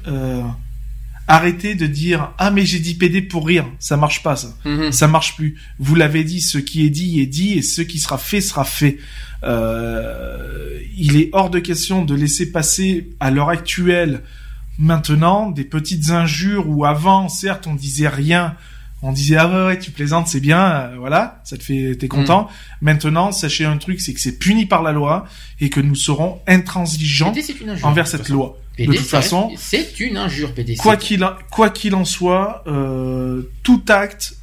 Arrêtez 1.33 1.75
de 1.75 1.85
dire 1.87 2.33
ah 2.37 2.51
mais 2.51 2.65
j'ai 2.65 2.79
dit 2.79 2.95
PD 2.95 3.21
pour 3.21 3.47
rire, 3.47 3.65
ça 3.79 3.95
marche 3.95 4.21
pas 4.21 4.35
ça, 4.35 4.53
Mhm. 4.65 4.91
ça 4.91 5.07
marche 5.07 5.35
plus. 5.37 5.55
Vous 5.79 5.95
l'avez 5.95 6.23
dit, 6.25 6.41
ce 6.41 6.57
qui 6.57 6.85
est 6.85 6.89
dit 6.89 7.21
est 7.21 7.25
dit 7.25 7.53
et 7.53 7.61
ce 7.61 7.81
qui 7.81 7.99
sera 7.99 8.17
fait 8.17 8.41
sera 8.41 8.65
fait. 8.65 8.97
Euh, 9.43 10.79
il 10.97 11.17
est 11.17 11.29
hors 11.33 11.49
de 11.49 11.59
question 11.59 12.03
de 12.05 12.15
laisser 12.15 12.51
passer 12.51 13.09
à 13.19 13.31
l'heure 13.31 13.49
actuelle 13.49 14.21
maintenant 14.77 15.49
des 15.51 15.63
petites 15.63 16.09
injures 16.11 16.67
où 16.69 16.85
avant 16.85 17.29
certes 17.29 17.67
on 17.67 17.75
disait 17.75 18.07
rien. 18.07 18.55
On 19.03 19.11
disait 19.11 19.35
ah 19.37 19.47
ouais, 19.49 19.65
ouais 19.67 19.79
tu 19.79 19.89
plaisantes 19.89 20.27
c'est 20.27 20.39
bien 20.39 20.63
euh, 20.63 20.95
voilà 20.99 21.41
ça 21.43 21.57
te 21.57 21.63
fait 21.63 21.95
t'es 21.95 22.07
content 22.07 22.47
maintenant 22.81 23.31
sachez 23.31 23.65
un 23.65 23.77
truc 23.77 23.99
c'est 23.99 24.13
que 24.13 24.19
c'est 24.21 24.37
puni 24.37 24.67
par 24.67 24.83
la 24.83 24.91
loi 24.91 25.25
et 25.59 25.69
que 25.71 25.79
nous 25.79 25.95
serons 25.95 26.39
intransigeants 26.47 27.31
envers 27.87 28.05
cette 28.07 28.29
loi. 28.29 28.57
PD, 28.77 28.91
de 28.93 28.97
toute 28.97 29.07
façon, 29.07 29.51
c'est 29.57 29.99
une 29.99 30.17
injure 30.17 30.53
PD. 30.53 30.75
quoi 30.75 30.95
qu'il 30.97 31.23
en, 31.23 31.33
quoi 31.51 31.69
qu'il 31.69 31.93
en 31.95 32.05
soit, 32.05 32.63
euh, 32.67 33.43
tout 33.63 33.83
acte 33.89 34.35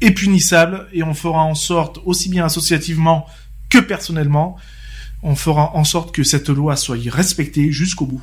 est 0.00 0.12
punissable 0.12 0.86
et 0.92 1.02
on 1.02 1.14
fera 1.14 1.42
en 1.44 1.54
sorte, 1.54 1.98
aussi 2.04 2.28
bien 2.28 2.44
associativement 2.44 3.26
que 3.68 3.78
personnellement, 3.78 4.56
on 5.22 5.34
fera 5.36 5.74
en 5.76 5.84
sorte 5.84 6.14
que 6.14 6.22
cette 6.24 6.48
loi 6.48 6.76
soit 6.76 6.98
respectée 7.10 7.70
jusqu'au 7.72 8.06
bout. 8.06 8.22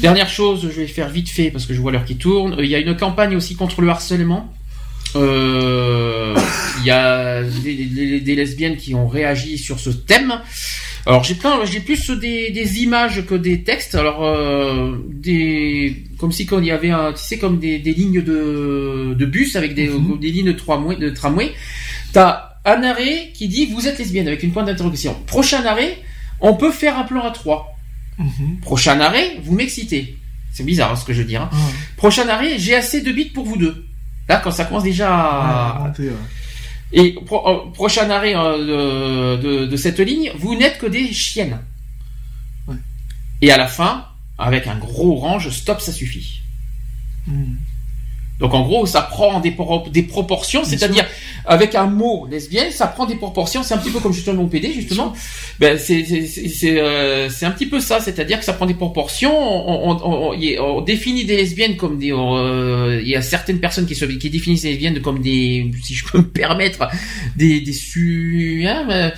Dernière 0.00 0.28
chose, 0.28 0.62
je 0.62 0.68
vais 0.80 0.86
faire 0.86 1.08
vite 1.10 1.28
fait 1.28 1.50
parce 1.50 1.66
que 1.66 1.74
je 1.74 1.80
vois 1.80 1.92
l'heure 1.92 2.04
qui 2.04 2.16
tourne. 2.16 2.54
Euh, 2.54 2.64
Il 2.64 2.70
y 2.70 2.74
a 2.74 2.78
une 2.78 2.96
campagne 2.96 3.36
aussi 3.36 3.56
contre 3.56 3.82
le 3.82 3.88
harcèlement. 3.90 4.52
Euh, 5.16 6.34
Il 6.80 6.86
y 6.86 6.90
a 6.90 7.42
des, 7.42 7.84
des- 7.84 8.20
des 8.20 8.34
lesbiennes 8.34 8.76
qui 8.76 8.94
ont 8.94 9.06
réagi 9.06 9.58
sur 9.58 9.78
ce 9.78 9.90
thème. 9.90 10.40
Alors 11.04 11.24
j'ai 11.24 11.34
plein, 11.34 11.64
j'ai 11.64 11.80
plus 11.80 12.10
des, 12.10 12.50
des 12.50 12.82
images 12.82 13.26
que 13.26 13.34
des 13.34 13.62
textes. 13.62 13.94
Alors 13.94 14.24
euh, 14.24 14.96
des, 15.08 16.04
comme 16.18 16.30
si 16.32 16.46
quand 16.46 16.58
il 16.60 16.66
y 16.66 16.70
avait 16.70 16.90
un, 16.90 17.12
tu 17.12 17.22
sais 17.22 17.38
comme 17.38 17.58
des, 17.58 17.78
des 17.80 17.92
lignes 17.92 18.22
de, 18.22 19.14
de 19.18 19.24
bus 19.26 19.56
avec 19.56 19.74
des, 19.74 19.90
des 20.20 20.30
lignes 20.30 20.46
de, 20.46 20.52
tramway, 20.52 20.96
de 20.96 21.10
tramway. 21.10 21.52
T'as 22.12 22.50
un 22.64 22.82
arrêt 22.84 23.30
qui 23.34 23.48
dit 23.48 23.66
vous 23.66 23.88
êtes 23.88 23.98
lesbienne 23.98 24.28
avec 24.28 24.42
une 24.42 24.52
pointe 24.52 24.66
d'interrogation. 24.66 25.16
Prochain 25.26 25.64
arrêt, 25.66 25.98
on 26.40 26.54
peut 26.54 26.70
faire 26.70 26.96
un 26.98 27.04
plan 27.04 27.24
à 27.24 27.30
trois. 27.32 27.74
Prochain 28.60 29.00
arrêt, 29.00 29.38
vous 29.42 29.54
m'excitez. 29.54 30.16
C'est 30.52 30.64
bizarre 30.64 30.92
hein, 30.92 30.96
ce 30.96 31.04
que 31.04 31.12
je 31.12 31.22
veux 31.22 31.26
dire. 31.26 31.42
hein. 31.42 31.50
Prochain 31.96 32.28
arrêt, 32.28 32.58
j'ai 32.58 32.74
assez 32.76 33.00
de 33.00 33.10
bits 33.10 33.24
pour 33.34 33.44
vous 33.46 33.56
deux. 33.56 33.86
Là, 34.28 34.40
quand 34.44 34.50
ça 34.52 34.64
commence 34.66 34.84
déjà 34.84 35.08
à... 35.12 35.84
Ouais. 36.10 36.12
Et 36.92 37.12
pro- 37.26 37.48
euh, 37.48 37.70
prochain 37.72 38.08
arrêt 38.10 38.34
euh, 38.36 39.36
de, 39.38 39.42
de- 39.42 39.66
de 39.66 39.76
cette 39.76 39.98
ligne, 40.00 40.30
vous 40.36 40.54
n'êtes 40.54 40.78
que 40.78 40.86
des 40.86 41.12
chiennes. 41.12 41.58
Et 43.40 43.50
à 43.50 43.56
la 43.56 43.66
fin, 43.66 44.06
avec 44.38 44.66
un 44.66 44.76
gros 44.76 45.16
range, 45.16 45.48
stop, 45.50 45.80
ça 45.80 45.92
suffit. 45.92 46.40
Hmm. 47.26 47.54
Donc 48.42 48.52
en 48.52 48.62
gros, 48.62 48.84
ça 48.84 49.00
prend 49.00 49.40
des, 49.40 49.52
pro- 49.52 49.84
des 49.90 50.02
proportions, 50.02 50.64
c'est-à-dire 50.64 51.06
avec 51.46 51.74
un 51.74 51.86
mot 51.86 52.26
lesbienne, 52.30 52.70
ça 52.70 52.86
prend 52.86 53.06
des 53.06 53.14
proportions. 53.16 53.62
C'est 53.62 53.72
un 53.74 53.78
petit 53.78 53.90
peu 53.90 54.00
comme 54.00 54.12
justement 54.12 54.42
mon 54.42 54.48
PD, 54.48 54.72
justement. 54.74 55.14
Ben 55.58 55.78
c'est 55.78 56.04
c'est 56.04 56.78
euh, 56.80 57.28
un 57.42 57.50
petit 57.52 57.66
peu 57.66 57.80
ça, 57.80 58.00
c'est-à-dire 58.00 58.38
que 58.38 58.44
ça 58.44 58.52
prend 58.52 58.66
des 58.66 58.74
proportions. 58.74 59.32
On, 59.32 59.90
on, 59.90 60.32
on- 60.32 60.34
on- 60.60 60.80
définit 60.82 61.24
des 61.24 61.36
lesbiennes 61.36 61.76
comme 61.76 61.98
des. 61.98 62.12
euh, 62.12 63.00
Il 63.02 63.08
y 63.08 63.16
a 63.16 63.22
certaines 63.22 63.60
personnes 63.60 63.86
qui 63.86 63.94
se 63.94 64.04
qui 64.04 64.28
définissent 64.30 64.64
les 64.64 64.70
lesbiennes 64.72 65.00
comme 65.00 65.20
des, 65.20 65.70
si 65.82 65.94
je 65.94 66.04
peux 66.06 66.18
me 66.18 66.28
permettre, 66.28 66.88
des 67.36 67.60
des 67.60 67.72
su. 67.72 68.64
Hein, 68.66 68.86
euh, 68.90 69.10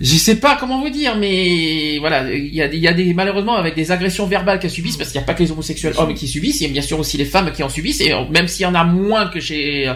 je 0.00 0.16
sais 0.16 0.36
pas 0.36 0.56
comment 0.58 0.80
vous 0.80 0.90
dire, 0.90 1.16
mais 1.16 1.98
voilà, 2.00 2.30
il 2.32 2.54
y 2.54 2.60
a 2.62 2.66
il 2.66 2.78
y 2.80 2.88
a 2.88 2.92
des 2.92 3.14
malheureusement 3.14 3.54
avec 3.54 3.74
des 3.76 3.92
agressions 3.92 4.26
verbales 4.26 4.58
qu'elles 4.58 4.70
subissent 4.70 4.96
parce 4.96 5.10
qu'il 5.10 5.20
n'y 5.20 5.24
a 5.24 5.26
pas 5.26 5.34
que 5.34 5.42
les 5.42 5.52
homosexuels 5.52 5.94
hommes 5.96 6.14
qui 6.14 6.26
subissent, 6.28 6.60
il 6.60 6.64
y 6.66 6.70
a 6.70 6.72
bien 6.72 6.82
sûr 6.82 6.98
aussi 6.98 7.16
les 7.16 7.24
femmes 7.24 7.52
qui 7.52 7.62
en 7.62 7.68
subissent 7.68 8.00
et 8.00 8.12
même 8.30 8.48
s'il 8.64 8.72
y 8.72 8.76
en 8.76 8.80
a 8.80 8.84
moins 8.84 9.26
que 9.28 9.40
chez, 9.40 9.88
euh, 9.88 9.94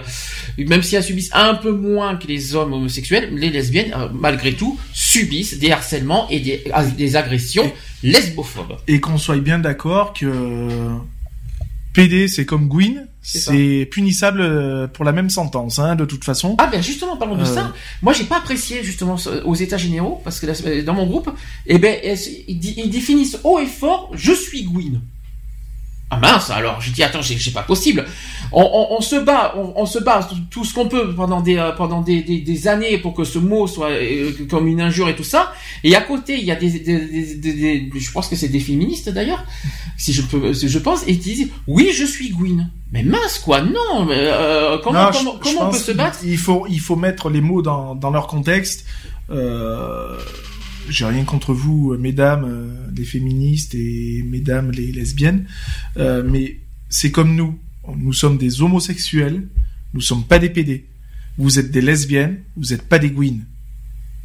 même 0.59 0.83
si 0.83 0.97
elles 0.97 1.03
subissent 1.03 1.31
un 1.33 1.55
peu 1.55 1.73
moins 1.73 2.17
que 2.17 2.27
les 2.27 2.55
hommes 2.55 2.73
homosexuels, 2.75 3.31
les 3.35 3.51
lesbiennes 3.51 3.93
euh, 3.97 4.09
malgré 4.13 4.53
tout 4.53 4.79
subissent 4.93 5.59
des 5.59 5.71
harcèlements 5.73 6.29
et 6.29 6.41
des, 6.41 6.65
ah, 6.73 6.85
des 6.85 7.17
agressions 7.17 7.73
lesbophobes. 8.03 8.77
Et 8.87 9.01
qu'on 9.01 9.19
soit 9.19 9.37
bien 9.37 9.59
d'accord 9.59 10.13
que 10.13 10.29
PD 11.95 12.29
c'est 12.29 12.45
comme 12.45 12.69
Gwyn, 12.69 13.07
C'est 13.23 13.87
punissable 13.91 14.41
euh, 14.41 14.87
pour 14.87 15.05
la 15.05 15.13
même 15.13 15.29
sentence, 15.31 15.79
hein, 15.79 15.97
de 15.97 16.05
toute 16.05 16.25
façon. 16.25 16.55
Ah 16.59 16.69
ben 16.71 16.83
justement 16.83 17.17
parlons 17.17 17.37
de 17.37 17.43
Euh. 17.43 17.55
ça. 17.55 17.73
Moi 18.03 18.13
j'ai 18.13 18.25
pas 18.25 18.39
apprécié 18.39 18.83
justement 18.85 19.17
aux 19.45 19.55
États 19.55 19.77
généraux 19.79 20.21
parce 20.25 20.41
que 20.41 20.81
dans 20.83 20.95
mon 20.95 21.07
groupe, 21.07 21.31
eh 21.67 21.79
ben 21.79 21.99
ils 22.05 22.91
définissent 22.91 23.39
haut 23.45 23.59
et 23.59 23.67
fort 23.67 24.11
je 24.15 24.33
suis 24.33 24.63
Gwyn. 24.65 25.01
Ah 26.11 26.17
mince, 26.17 26.49
alors 26.51 26.81
je 26.81 26.91
dis 26.91 27.03
attends, 27.03 27.21
c'est 27.23 27.53
pas 27.53 27.63
possible. 27.63 28.07
On, 28.51 29.01
se 29.03 29.17
bat, 29.17 29.55
on, 29.57 29.85
se 29.85 29.99
bat 29.99 30.27
tout 30.51 30.65
ce 30.65 30.73
qu'on 30.73 30.89
peut 30.89 31.15
pendant 31.15 31.43
des 31.43 31.59
euh, 31.59 31.73
pendant 31.73 32.01
des, 32.01 32.23
des, 32.23 32.69
années 32.69 32.97
pour 32.97 33.13
que 33.13 33.25
ce 33.25 33.39
mot 33.39 33.67
soit 33.67 33.91
euh, 33.91 34.33
comme 34.49 34.69
une 34.69 34.81
injure 34.81 35.11
et 35.11 35.17
tout 35.17 35.25
ça. 35.25 35.53
Et 35.85 35.95
à 35.95 36.01
côté, 36.01 36.39
il 36.39 36.45
y 36.47 36.51
a 36.51 36.57
des, 36.57 36.71
des 36.71 37.91
je 37.95 38.11
pense 38.11 38.29
que 38.29 38.37
c'est 38.37 38.49
des 38.49 38.61
féministes 38.61 39.11
d'ailleurs, 39.11 39.45
si 39.99 40.15
je 40.15 40.23
peux, 40.23 40.55
je 40.55 40.79
pense, 40.79 41.03
et 41.03 41.13
ils 41.13 41.19
disent 41.19 41.51
oui, 41.67 41.91
je 41.93 42.07
suis 42.07 42.31
Gwyn. 42.31 42.71
Mais 42.91 43.03
mince 43.03 43.39
quoi, 43.39 43.61
non. 43.61 44.07
Mais, 44.07 44.17
euh, 44.17 44.79
comment 44.83 45.11
comment, 45.13 45.39
comment 45.43 45.69
on 45.69 45.71
peut 45.71 45.77
se 45.77 45.93
battre 45.93 46.21
Il 46.25 46.39
faut 46.39 46.65
il 46.71 46.81
faut 46.81 46.97
mettre 46.97 47.29
les 47.29 47.43
mots 47.43 47.61
dans 47.61 47.95
dans 47.95 48.11
leur 48.11 48.29
contexte. 48.29 48.87
Euh, 49.31 50.17
j'ai 50.89 51.05
rien 51.05 51.25
contre 51.25 51.53
vous, 51.53 51.93
euh, 51.93 51.99
mesdames 51.99 52.45
euh, 52.45 52.91
les 52.95 53.05
féministes 53.05 53.75
et 53.75 54.23
mesdames 54.27 54.71
les 54.71 54.93
lesbiennes, 54.93 55.47
euh, 55.97 56.23
mais 56.25 56.59
c'est 56.89 57.11
comme 57.11 57.35
nous. 57.35 57.59
Nous 57.97 58.13
sommes 58.13 58.37
des 58.37 58.61
homosexuels, 58.61 59.49
nous 59.95 60.01
sommes 60.01 60.25
pas 60.25 60.39
des 60.39 60.51
PD. 60.51 60.87
Vous 61.39 61.59
êtes 61.59 61.71
des 61.71 61.81
lesbiennes, 61.81 62.41
vous 62.57 62.67
n'êtes 62.71 62.83
pas 62.83 62.99
des 62.99 63.11
gouines. 63.11 63.45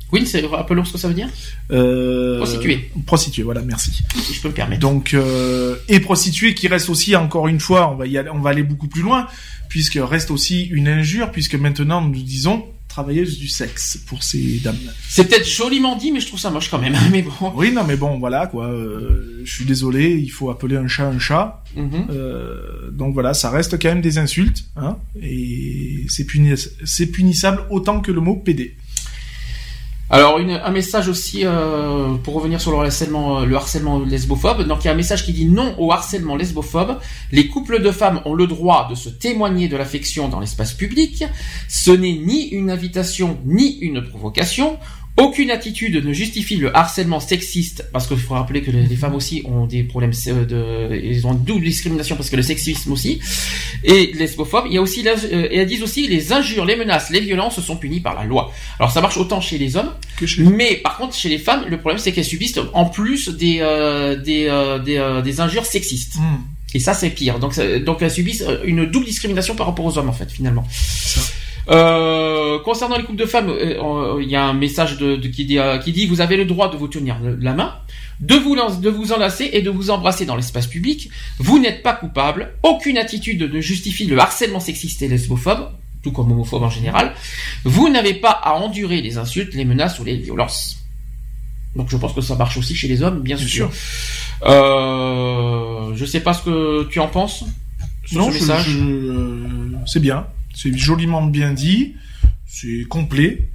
Gouines, 0.10 0.26
c'est 0.26 0.46
rappelons 0.46 0.86
ce 0.86 0.94
que 0.94 0.98
ça 0.98 1.08
veut 1.08 1.14
dire? 1.14 1.30
Euh, 1.72 2.38
prostituée. 2.38 2.92
Prostituée, 3.06 3.44
voilà, 3.44 3.62
merci. 3.62 4.04
Si 4.16 4.34
je 4.34 4.42
peux 4.42 4.50
me 4.50 4.54
permettre. 4.54 4.82
Donc 4.82 5.14
euh, 5.14 5.76
et 5.90 6.00
prostituée 6.00 6.54
qui 6.54 6.68
reste 6.68 6.90
aussi 6.90 7.16
encore 7.16 7.48
une 7.48 7.60
fois, 7.60 7.90
on 7.92 7.96
va 7.96 8.06
y 8.06 8.18
aller, 8.18 8.30
on 8.30 8.40
va 8.40 8.52
aller 8.52 8.64
beaucoup 8.64 8.88
plus 8.88 9.02
loin, 9.02 9.28
puisque 9.70 9.98
reste 10.00 10.30
aussi 10.30 10.66
une 10.66 10.88
injure, 10.88 11.32
puisque 11.32 11.56
maintenant 11.56 12.02
nous 12.02 12.22
disons 12.22 12.66
travailleuse 12.94 13.40
du 13.40 13.48
sexe 13.48 13.98
pour 14.06 14.22
ces 14.22 14.60
dames. 14.64 14.78
C'est 15.10 15.28
peut-être 15.28 15.48
joliment 15.48 15.96
dit, 15.96 16.12
mais 16.12 16.20
je 16.20 16.28
trouve 16.28 16.40
ça 16.40 16.52
moche 16.52 16.70
quand 16.70 16.78
même. 16.78 16.96
Mais 17.12 17.24
bon. 17.24 17.52
Oui, 17.56 17.72
non, 17.72 17.84
mais 17.84 17.96
bon, 17.96 18.20
voilà 18.20 18.46
quoi. 18.46 18.68
Euh, 18.68 19.42
je 19.44 19.52
suis 19.52 19.66
désolé, 19.66 20.12
il 20.12 20.30
faut 20.30 20.52
appeler 20.52 20.76
un 20.78 20.88
chat 20.88 21.08
un 21.08 21.18
chat. 21.18 21.64
Mhm. 21.76 22.08
Euh, 22.12 22.92
donc 22.92 23.16
voilà, 23.16 23.34
ça 23.34 23.50
reste 23.50 23.82
quand 23.82 23.90
même 23.90 24.02
des 24.02 24.20
insultes, 24.20 24.66
hein, 24.76 24.98
et 25.20 26.06
c'est 26.08 26.28
c'est 26.86 27.08
punissable 27.08 27.64
autant 27.72 28.00
que 28.00 28.12
le 28.12 28.22
mot 28.22 28.36
PD. 28.36 28.76
Alors 30.14 30.38
un 30.38 30.70
message 30.70 31.08
aussi 31.08 31.42
euh, 31.44 32.14
pour 32.24 32.36
revenir 32.36 32.62
sur 32.62 32.70
le 32.70 32.78
harcèlement, 32.78 33.40
euh, 33.40 33.46
le 33.46 33.56
harcèlement 33.56 33.98
lesbophobe. 33.98 34.62
Donc 34.68 34.84
il 34.84 34.86
y 34.86 34.90
a 34.92 34.94
un 34.94 34.96
message 34.96 35.26
qui 35.26 35.34
dit 35.34 35.48
non 35.48 35.74
au 35.80 35.92
harcèlement 35.92 36.36
lesbophobe. 36.36 37.00
Les 37.32 37.48
couples 37.48 37.82
de 37.82 37.90
femmes 37.90 38.22
ont 38.26 38.36
le 38.36 38.46
droit 38.46 38.88
de 38.92 38.94
se 38.94 39.10
témoigner 39.10 39.70
de 39.70 39.76
l'affection 39.76 40.30
dans 40.30 40.40
l'espace 40.40 40.74
public. 40.74 41.24
Ce 41.68 41.90
n'est 41.90 42.14
ni 42.14 42.50
une 42.50 42.70
invitation 42.70 43.40
ni 43.44 43.80
une 43.80 44.04
provocation. 44.04 44.78
Aucune 45.16 45.52
attitude 45.52 46.04
ne 46.04 46.12
justifie 46.12 46.56
le 46.56 46.76
harcèlement 46.76 47.20
sexiste, 47.20 47.88
parce 47.94 48.08
qu'il 48.08 48.18
faut 48.18 48.34
rappeler 48.34 48.64
que 48.64 48.72
les, 48.72 48.96
femmes 48.96 49.14
aussi 49.14 49.44
ont 49.46 49.68
des 49.68 49.84
problèmes 49.84 50.12
euh, 50.28 50.90
de, 50.90 50.96
ils 50.96 51.28
ont 51.28 51.34
une 51.34 51.44
double 51.44 51.66
discrimination 51.66 52.16
parce 52.16 52.32
que 52.32 52.36
le 52.36 52.42
sexisme 52.42 52.92
aussi, 52.92 53.20
et 53.84 54.12
lesbophobe. 54.14 54.66
Il 54.68 54.74
y 54.74 54.78
a 54.80 54.82
aussi, 54.82 55.08
euh, 55.08 55.48
et 55.52 55.58
elles 55.58 55.68
disent 55.68 55.84
aussi 55.84 56.08
les 56.08 56.34
injures, 56.34 56.66
les 56.66 56.76
menaces, 56.76 57.12
les 57.12 57.20
violences 57.20 57.60
sont 57.60 57.78
punies 57.78 58.00
par 58.00 58.16
la 58.16 58.24
loi. 58.24 58.52
Alors 58.80 58.92
ça 58.92 59.02
marche 59.02 59.18
autant 59.18 59.40
chez 59.40 59.60
les 59.60 59.76
hommes 59.76 59.92
que 60.18 60.26
chez 60.26 60.42
mais 60.42 60.78
par 60.78 60.98
contre 60.98 61.16
chez 61.16 61.30
les 61.30 61.38
femmes, 61.38 61.66
le 61.70 61.78
problème 61.78 62.00
c'est 62.00 62.12
qu'elles 62.12 62.26
subissent 62.26 62.60
en 62.74 62.86
plus 62.86 63.30
des 63.30 63.60
euh, 63.62 64.16
des, 64.16 64.50
des, 64.84 65.22
des 65.24 65.42
injures 65.42 65.68
sexistes. 65.68 66.16
Hmm. 66.16 66.42
Et 66.74 66.80
ça 66.80 66.96
c'est 66.96 67.12
pire. 67.12 67.38
Donc 67.38 67.54
donc 67.84 68.02
elles 68.02 68.10
subissent 68.10 68.46
une 68.66 68.88
double 68.88 69.06
discrimination 69.06 69.54
par 69.54 69.68
rapport 69.68 69.86
aux 69.86 69.96
hommes 70.00 70.10
en 70.10 70.14
fait 70.14 70.32
finalement. 70.32 70.66
Ça. 70.72 71.22
Euh, 71.70 72.60
concernant 72.60 72.98
les 72.98 73.04
couples 73.04 73.20
de 73.20 73.26
femmes, 73.26 73.50
euh, 73.50 74.20
il 74.22 74.30
y 74.30 74.36
a 74.36 74.44
un 74.44 74.54
message 74.54 74.98
de, 74.98 75.16
qui, 75.16 75.46
dit, 75.46 75.60
euh, 75.60 75.78
qui 75.78 75.92
dit 75.92 76.06
vous 76.06 76.22
avez 76.22 76.36
le 76.36 76.46
droit 76.46 76.70
de 76.70 76.78
vous 76.78 76.88
tenir 76.88 77.18
la 77.40 77.54
main, 77.54 77.76
de 78.20 78.36
vous, 78.36 78.56
de 78.56 78.90
vous 78.90 79.14
enlacer 79.14 79.50
et 79.54 79.62
de 79.62 79.70
vous 79.70 79.90
embrasser 79.90 80.26
dans 80.26 80.36
l'espace 80.36 80.68
public. 80.68 81.10
Vous 81.40 81.60
n'êtes 81.60 81.84
pas 81.84 81.94
coupable. 81.94 82.54
Aucune 82.64 82.98
attitude 82.98 83.42
ne 83.42 83.62
justifie 83.62 84.06
le 84.06 84.20
harcèlement 84.20 84.60
sexiste 84.60 85.02
et 85.02 85.08
lesbophobe, 85.08 85.70
tout 86.04 86.12
comme 86.12 86.32
homophobe 86.32 86.64
en 86.64 86.70
général. 86.70 87.14
Vous 87.64 87.90
n'avez 87.90 88.14
pas 88.14 88.32
à 88.32 88.54
endurer 88.54 89.02
les 89.02 89.18
insultes, 89.18 89.54
les 89.54 89.66
menaces 89.66 90.00
ou 90.00 90.04
les 90.04 90.18
violences. 90.18 90.78
Donc 91.76 91.90
je 91.90 91.98
pense 91.98 92.14
que 92.14 92.22
ça 92.22 92.36
marche 92.36 92.58
aussi 92.58 92.76
chez 92.76 92.88
les 92.88 93.02
hommes, 93.02 93.22
bien, 93.22 93.38
sûr. 93.38 93.72
Euh, 94.44 95.92
je 95.96 96.06
sais 96.06 96.20
pas 96.20 96.34
ce 96.34 96.44
que 96.44 96.84
tu 96.90 97.00
en 97.00 97.08
penses 97.08 97.46
sur 98.06 98.20
non, 98.20 98.30
ce 98.30 98.34
message. 98.34 98.78
c'est 99.88 100.00
bien. 100.00 100.28
C'est 100.54 100.78
joliment 100.78 101.26
bien 101.26 101.52
dit, 101.52 101.96
c'est 102.46 102.86
complet. 102.88 103.50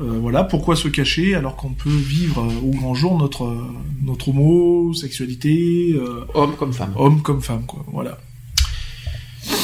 Euh, 0.00 0.18
voilà, 0.20 0.42
pourquoi 0.42 0.74
se 0.74 0.88
cacher 0.88 1.34
alors 1.34 1.54
qu'on 1.54 1.74
peut 1.74 1.90
vivre 1.90 2.40
euh, 2.40 2.66
au 2.66 2.70
grand 2.70 2.94
jour 2.94 3.18
notre 3.18 3.54
notre 4.02 4.30
homosexualité 4.30 5.92
euh, 5.94 6.24
homme 6.32 6.56
comme 6.56 6.72
femme. 6.72 6.94
Homme 6.96 7.20
comme 7.20 7.42
femme 7.42 7.66
quoi, 7.66 7.84
voilà. 7.92 8.18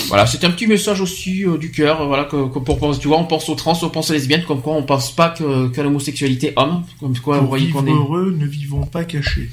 Voilà, 0.09 0.27
c'est 0.27 0.45
un 0.45 0.51
petit 0.51 0.67
message 0.67 1.01
aussi 1.01 1.45
du 1.61 1.71
cœur, 1.71 2.07
voilà 2.07 2.25
que, 2.25 2.37
pour 2.59 2.99
tu 2.99 3.09
vois, 3.09 3.19
on 3.19 3.25
pense 3.25 3.49
aux 3.49 3.55
trans, 3.55 3.79
on 3.83 3.91
pense 3.91 4.11
aux 4.11 4.15
lesbiennes, 4.15 4.45
comme 4.45 4.61
quoi 4.61 4.75
on 4.75 4.83
pense 4.83 5.15
pas 5.15 5.29
que, 5.29 5.69
que 5.69 5.81
l'homosexualité 5.81 6.53
homme, 6.57 6.83
comme 6.99 7.17
quoi 7.19 7.39
vous 7.39 7.47
voyez 7.47 7.71
qu'on 7.71 7.87
est 7.87 7.91
heureux, 7.91 8.35
ne 8.37 8.47
vivons 8.47 8.87
pas 8.87 9.05
cachés. 9.05 9.49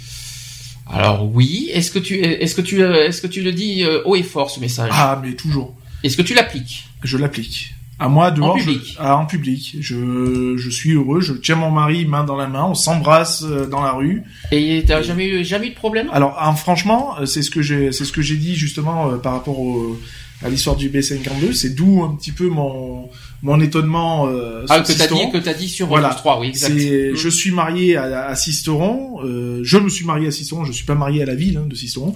Alors 0.88 1.30
oui, 1.34 1.70
est-ce 1.74 1.92
que 1.92 2.00
tu 2.00 2.16
est-ce 2.16 2.56
que 2.56 2.62
tu 2.62 2.82
est-ce 2.82 3.22
que 3.22 3.28
tu 3.28 3.42
le 3.42 3.54
dis 3.54 3.86
haut 4.06 4.16
et 4.16 4.24
fort 4.24 4.50
ce 4.50 4.60
message? 4.60 4.90
Ah 4.94 5.22
mais 5.24 5.34
toujours. 5.34 5.74
Est-ce 6.06 6.18
que 6.18 6.22
tu 6.22 6.36
l'appliques? 6.36 6.88
Je 7.04 7.18
l'applique. 7.18 7.74
À 7.98 8.10
moi 8.10 8.30
dehors, 8.30 8.52
en 8.52 8.58
public. 8.58 8.82
Je, 8.86 8.96
ah, 9.00 9.18
en 9.18 9.26
public. 9.26 9.78
Je, 9.80 10.56
je 10.56 10.70
suis 10.70 10.92
heureux. 10.92 11.20
Je 11.20 11.34
tiens 11.34 11.56
mon 11.56 11.72
mari 11.72 12.06
main 12.06 12.24
dans 12.24 12.36
la 12.36 12.46
main. 12.46 12.66
On 12.66 12.76
s'embrasse 12.76 13.44
euh, 13.44 13.66
dans 13.66 13.82
la 13.82 13.94
rue. 13.94 14.22
Et 14.52 14.84
t'as 14.86 15.02
jamais 15.02 15.26
eu 15.28 15.44
jamais 15.44 15.68
eu 15.68 15.70
de 15.72 15.76
problème? 15.76 16.08
Alors, 16.14 16.38
franchement, 16.58 17.16
euh, 17.20 17.26
c'est 17.26 17.42
ce 17.42 17.50
que 17.50 17.64
j'ai, 17.64 17.92
c'est 17.92 18.06
ce 18.06 18.12
que 18.12 18.22
j'ai 18.22 18.36
dit 18.36 18.56
justement 18.56 19.10
euh, 19.10 19.18
par 19.18 19.34
rapport 19.34 19.58
au, 19.60 20.00
à 20.44 20.50
l'histoire 20.50 20.76
du 20.76 20.92
B52. 20.92 21.54
C'est 21.54 21.74
d'où 21.74 22.04
un 22.04 22.16
petit 22.16 22.32
peu 22.32 22.50
mon 22.50 23.10
mon 23.46 23.60
étonnement 23.60 24.28
euh, 24.28 24.66
ah, 24.70 24.80
que 24.80 24.92
t'as 24.92 25.06
dit 25.06 25.32
que 25.32 25.38
t'as 25.38 25.54
dit 25.54 25.70
sur 25.70 25.86
voilà. 25.86 26.10
3 26.10 26.40
oui 26.40 26.48
exact. 26.48 26.74
Mm. 26.74 27.16
je 27.16 27.30
suis 27.30 27.52
marié 27.52 27.96
à, 27.96 28.26
à 28.26 28.36
Sisteron 28.36 29.24
euh, 29.24 29.60
je 29.62 29.78
me 29.78 29.88
suis 29.88 30.04
marié 30.04 30.28
à 30.28 30.32
Sisteron 30.32 30.66
je 30.66 30.72
suis 30.72 30.84
pas 30.84 30.96
marié 30.96 31.22
à 31.22 31.28
la 31.28 31.36
ville 31.36 31.58
hein, 31.58 31.68
de 31.68 31.76
Sisteron 31.76 32.16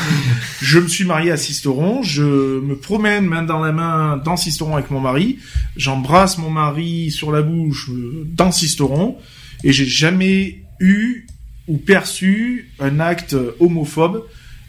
je 0.60 0.80
me 0.80 0.88
suis 0.88 1.04
marié 1.04 1.30
à 1.30 1.36
Sisteron 1.36 2.02
je 2.02 2.24
me 2.24 2.74
promène 2.74 3.24
main 3.24 3.44
dans 3.44 3.60
la 3.60 3.70
main 3.70 4.16
dans 4.16 4.36
Sisteron 4.36 4.74
avec 4.74 4.90
mon 4.90 4.98
mari 4.98 5.38
j'embrasse 5.76 6.38
mon 6.38 6.50
mari 6.50 7.12
sur 7.12 7.30
la 7.30 7.42
bouche 7.42 7.88
euh, 7.90 8.26
dans 8.26 8.50
Sisteron 8.50 9.16
et 9.62 9.72
j'ai 9.72 9.86
jamais 9.86 10.58
eu 10.80 11.28
ou 11.68 11.76
perçu 11.76 12.72
un 12.80 12.98
acte 12.98 13.36
homophobe 13.60 14.24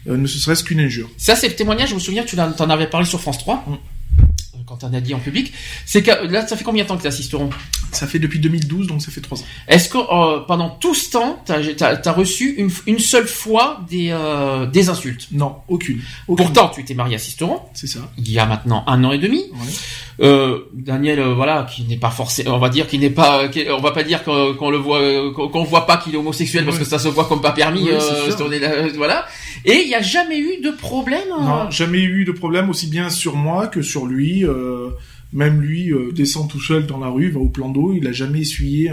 euh, 0.06 0.16
ne 0.16 0.28
serait-ce 0.28 0.62
qu'une 0.62 0.78
injure 0.78 1.10
ça 1.16 1.34
c'est 1.34 1.48
le 1.48 1.56
témoignage 1.56 1.88
je 1.88 1.94
me 1.96 2.00
souviens 2.00 2.22
tu 2.22 2.38
en 2.38 2.70
avais 2.70 2.86
parlé 2.86 3.06
sur 3.06 3.20
France 3.20 3.38
3 3.38 3.64
quand 4.66 4.84
on 4.84 4.92
a 4.92 5.00
dit 5.00 5.14
en 5.14 5.18
public, 5.18 5.52
c'est 5.84 6.02
que 6.02 6.26
là, 6.26 6.46
ça 6.46 6.56
fait 6.56 6.64
combien 6.64 6.82
de 6.84 6.88
temps 6.88 6.96
que 6.96 7.02
tu 7.02 7.08
assisteront 7.08 7.50
Ça 7.92 8.06
fait 8.06 8.18
depuis 8.18 8.38
2012, 8.38 8.86
donc 8.86 9.00
ça 9.00 9.10
fait 9.10 9.20
trois 9.20 9.38
ans. 9.38 9.44
Est-ce 9.68 9.88
que 9.88 9.98
euh, 9.98 10.40
pendant 10.40 10.70
tout 10.70 10.94
ce 10.94 11.10
temps, 11.10 11.42
tu 11.46 11.52
as, 11.52 12.12
reçu 12.12 12.54
une, 12.58 12.70
une, 12.86 12.98
seule 12.98 13.26
fois 13.26 13.80
des, 13.88 14.08
euh, 14.10 14.66
des 14.66 14.88
insultes? 14.88 15.28
Non, 15.32 15.56
aucune. 15.68 16.00
Pourtant, 16.26 16.68
tu 16.68 16.80
étais 16.80 16.94
marié 16.94 17.16
à 17.16 17.18
Sisteron. 17.18 17.60
C'est 17.74 17.86
ça. 17.86 18.00
Il 18.18 18.30
y 18.30 18.38
a 18.38 18.46
maintenant 18.46 18.84
un 18.86 19.02
an 19.04 19.12
et 19.12 19.18
demi. 19.18 19.44
Euh, 20.20 20.60
Daniel, 20.72 21.18
euh, 21.18 21.34
voilà, 21.34 21.66
qui 21.70 21.84
n'est 21.84 21.98
pas 21.98 22.10
forcé, 22.10 22.48
on 22.48 22.58
va 22.58 22.70
dire 22.70 22.86
qu'il 22.86 23.00
n'est 23.00 23.10
pas, 23.10 23.42
on 23.70 23.80
va 23.80 23.90
pas 23.90 24.02
dire 24.02 24.24
qu'on 24.24 24.70
le 24.70 24.78
voit, 24.78 25.00
qu'on 25.34 25.64
voit 25.64 25.86
pas 25.86 25.98
qu'il 25.98 26.14
est 26.14 26.18
homosexuel 26.18 26.64
parce 26.64 26.78
que 26.78 26.84
ça 26.84 26.98
se 26.98 27.08
voit 27.08 27.26
comme 27.26 27.42
pas 27.42 27.52
permis. 27.52 27.90
Euh, 27.90 28.88
voilà. 28.96 29.26
Et 29.64 29.82
il 29.82 29.88
n'y 29.88 29.94
a 29.94 30.02
jamais 30.02 30.38
eu 30.38 30.60
de 30.62 30.70
problème. 30.70 31.28
Non, 31.28 31.70
jamais 31.70 32.02
eu 32.02 32.24
de 32.24 32.32
problème 32.32 32.70
aussi 32.70 32.88
bien 32.88 33.08
sur 33.10 33.36
moi 33.36 33.66
que 33.66 33.82
sur 33.82 34.06
lui. 34.06 34.44
même 35.32 35.60
lui 35.60 35.92
descend 36.12 36.48
tout 36.48 36.60
seul 36.60 36.86
dans 36.86 36.98
la 36.98 37.08
rue, 37.08 37.30
va 37.30 37.40
au 37.40 37.48
plan 37.48 37.68
d'eau, 37.68 37.92
il 37.94 38.06
a 38.06 38.12
jamais 38.12 38.40
essuyé 38.40 38.90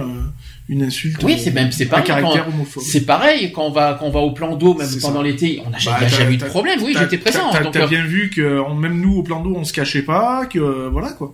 une 0.68 0.84
insulte. 0.84 1.24
Oui, 1.24 1.38
c'est 1.38 1.52
même 1.52 1.72
c'est 1.72 1.86
pareil. 1.86 2.06
caractère 2.06 2.48
homophobe. 2.48 2.84
C'est 2.84 3.06
pareil 3.06 3.52
quand 3.52 3.68
on 3.68 3.72
va 3.72 3.98
quand 4.00 4.08
on 4.08 4.12
va 4.12 4.22
au 4.22 4.32
plan 4.32 4.56
d'eau, 4.56 4.74
même 4.74 4.90
pendant 5.02 5.22
l'été, 5.22 5.62
on 5.66 5.70
n'a 5.70 5.78
bah, 5.86 6.08
jamais 6.08 6.34
eu 6.34 6.38
de 6.38 6.46
problème. 6.46 6.80
Oui, 6.84 6.96
j'étais 6.98 7.18
présent. 7.18 7.52
T'as 7.72 7.88
bien 7.88 8.06
vu 8.06 8.30
que 8.30 8.74
même 8.80 9.00
nous 9.00 9.18
au 9.18 9.24
plan 9.24 9.42
d'eau, 9.42 9.54
on 9.56 9.64
se 9.64 9.74
cachait 9.74 10.04
pas, 10.04 10.46
que 10.46 10.88
voilà 10.90 11.10
quoi. 11.12 11.34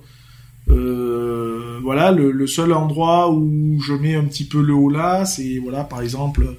Euh, 0.69 1.79
voilà, 1.81 2.11
le, 2.11 2.47
seul 2.47 2.73
endroit 2.73 3.31
où 3.31 3.79
je 3.81 3.93
mets 3.93 4.15
un 4.15 4.25
petit 4.25 4.45
peu 4.45 4.61
le 4.61 4.73
haut 4.73 4.89
là, 4.89 5.25
c'est 5.25 5.57
voilà, 5.57 5.83
par 5.83 6.01
exemple, 6.01 6.55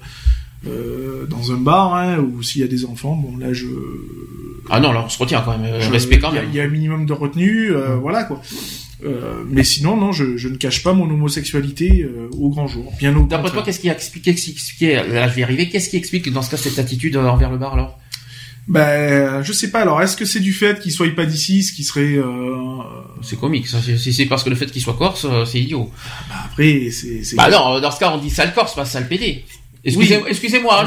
euh, 0.67 1.25
dans 1.25 1.51
un 1.51 1.57
bar, 1.57 1.95
hein, 1.95 2.19
ou 2.19 2.43
s'il 2.43 2.61
y 2.61 2.63
a 2.63 2.67
des 2.67 2.85
enfants, 2.85 3.15
bon 3.15 3.37
là 3.37 3.51
je. 3.53 3.65
Ah 4.69 4.79
non, 4.79 4.91
là 4.91 5.03
on 5.05 5.09
se 5.09 5.17
retient 5.17 5.41
quand 5.41 5.57
même. 5.57 5.81
Je 5.81 5.89
respecte 5.89 6.21
quand 6.21 6.31
même. 6.31 6.45
Il 6.51 6.55
y, 6.55 6.61
a 6.61 6.63
un 6.63 6.67
minimum 6.67 7.05
de 7.05 7.13
retenue, 7.13 7.71
euh, 7.71 7.95
voilà 7.95 8.23
quoi. 8.23 8.41
Euh, 9.03 9.43
mais 9.47 9.63
sinon, 9.63 9.97
non, 9.97 10.11
je, 10.11 10.37
je, 10.37 10.47
ne 10.47 10.57
cache 10.57 10.83
pas 10.83 10.93
mon 10.93 11.09
homosexualité 11.09 12.03
euh, 12.03 12.29
au 12.37 12.49
grand 12.49 12.67
jour. 12.67 12.93
Bien 12.99 13.15
au 13.15 13.25
D'après 13.25 13.49
toi, 13.49 13.63
qu'est-ce 13.63 13.79
qui 13.79 13.89
explique, 13.89 14.27
là 14.81 15.27
je 15.27 15.33
vais 15.33 15.43
arriver, 15.43 15.69
qu'est-ce 15.69 15.89
qui 15.89 15.97
explique 15.97 16.31
dans 16.31 16.43
ce 16.43 16.51
cas 16.51 16.57
cette 16.57 16.77
attitude 16.77 17.17
envers 17.17 17.49
le 17.49 17.57
bar 17.57 17.73
alors? 17.73 17.99
Ben, 18.67 19.41
je 19.41 19.51
sais 19.53 19.71
pas. 19.71 19.81
Alors, 19.81 20.01
est-ce 20.03 20.15
que 20.15 20.23
c'est 20.23 20.39
du 20.39 20.53
fait 20.53 20.79
qu'il 20.79 20.91
soit 20.91 21.13
pas 21.15 21.25
d'ici, 21.25 21.63
ce 21.63 21.73
qui 21.73 21.83
serait 21.83 22.15
euh... 22.15 22.55
C'est 23.23 23.39
comique. 23.39 23.67
Ça. 23.67 23.79
C'est 23.81 24.25
parce 24.27 24.43
que 24.43 24.51
le 24.51 24.55
fait 24.55 24.67
qu'il 24.67 24.83
soit 24.83 24.93
corse, 24.93 25.25
c'est 25.45 25.59
idiot. 25.59 25.89
Bah 26.29 26.35
après, 26.45 26.89
c'est. 26.91 27.35
Bah 27.35 27.49
non, 27.49 27.79
dans 27.79 27.89
ce 27.91 27.99
cas, 27.99 28.11
on 28.13 28.19
dit 28.19 28.29
sale 28.29 28.53
corse, 28.53 28.75
pas 28.75 28.85
sale 28.85 29.07
pédé. 29.07 29.43
Excusez-moi, 29.83 30.85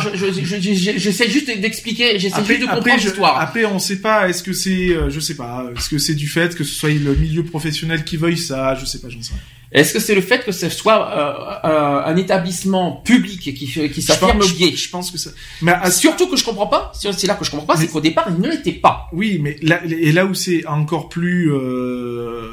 j'essaie 0.97 1.29
juste 1.29 1.47
d'expliquer, 1.59 2.19
j'essaie 2.19 2.45
juste 2.45 2.61
de 2.61 2.67
comprendre 2.67 2.97
l'histoire. 2.97 3.41
Après, 3.41 3.65
on 3.65 3.79
sait 3.79 4.01
pas, 4.01 4.29
est-ce 4.29 4.43
que 4.43 4.53
c'est, 4.53 4.91
euh, 4.91 5.11
je 5.11 5.19
sais 5.21 5.35
pas, 5.35 5.67
est-ce 5.77 5.89
que 5.89 5.99
c'est 5.99 6.15
du 6.15 6.29
fait 6.29 6.55
que 6.55 6.63
ce 6.63 6.75
soit 6.75 6.91
le 6.91 7.15
milieu 7.17 7.45
professionnel 7.45 8.05
qui 8.05 8.17
veuille 8.17 8.39
ça, 8.39 8.77
je 8.77 8.85
sais 8.85 9.01
pas, 9.01 9.09
j'en 9.09 9.21
sais 9.23 9.33
rien. 9.33 9.43
Est-ce 9.75 9.93
que 9.93 9.99
c'est 9.99 10.15
le 10.15 10.21
fait 10.21 10.45
que 10.45 10.53
ce 10.53 10.69
soit 10.69 11.11
euh, 11.11 11.69
euh, 11.69 12.05
un 12.05 12.17
établissement 12.17 12.93
public 12.93 13.41
qui, 13.41 13.91
qui 13.91 14.03
s'affirme 14.03 14.41
gay 14.57 14.73
Je 14.77 14.89
pense 14.89 15.11
que 15.11 15.19
ça. 15.19 15.31
Mais 15.63 15.75
surtout 15.91 16.29
que 16.29 16.37
je 16.37 16.45
comprends 16.45 16.69
pas, 16.69 16.93
c'est 16.95 17.27
là 17.27 17.35
que 17.35 17.45
je 17.45 17.51
comprends 17.51 17.67
pas, 17.67 17.77
c'est 17.77 17.89
qu'au 17.89 18.01
départ 18.01 18.27
il 18.29 18.41
ne 18.41 18.49
l'était 18.49 18.73
pas. 18.73 19.09
Oui, 19.13 19.41
mais 19.43 19.57
là, 19.63 19.81
et 19.85 20.13
là 20.13 20.27
où 20.27 20.35
c'est 20.35 20.65
encore 20.67 21.09
plus 21.09 21.53
euh, 21.53 22.53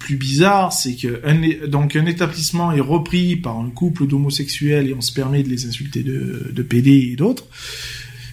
plus 0.00 0.16
bizarre, 0.16 0.72
c'est 0.72 0.96
que 0.96 1.20
un, 1.24 1.68
donc 1.68 1.94
un 1.94 2.06
établissement 2.06 2.72
est 2.72 2.80
repris 2.80 3.36
par 3.36 3.58
un 3.58 3.70
couple 3.70 4.06
d'homosexuels 4.06 4.88
et 4.88 4.94
on 4.94 5.02
se 5.02 5.12
permet 5.12 5.44
de 5.44 5.48
les 5.48 5.66
insulter 5.66 6.02
de, 6.02 6.50
de 6.50 6.62
PD 6.62 7.10
et 7.12 7.16
d'autres. 7.16 7.44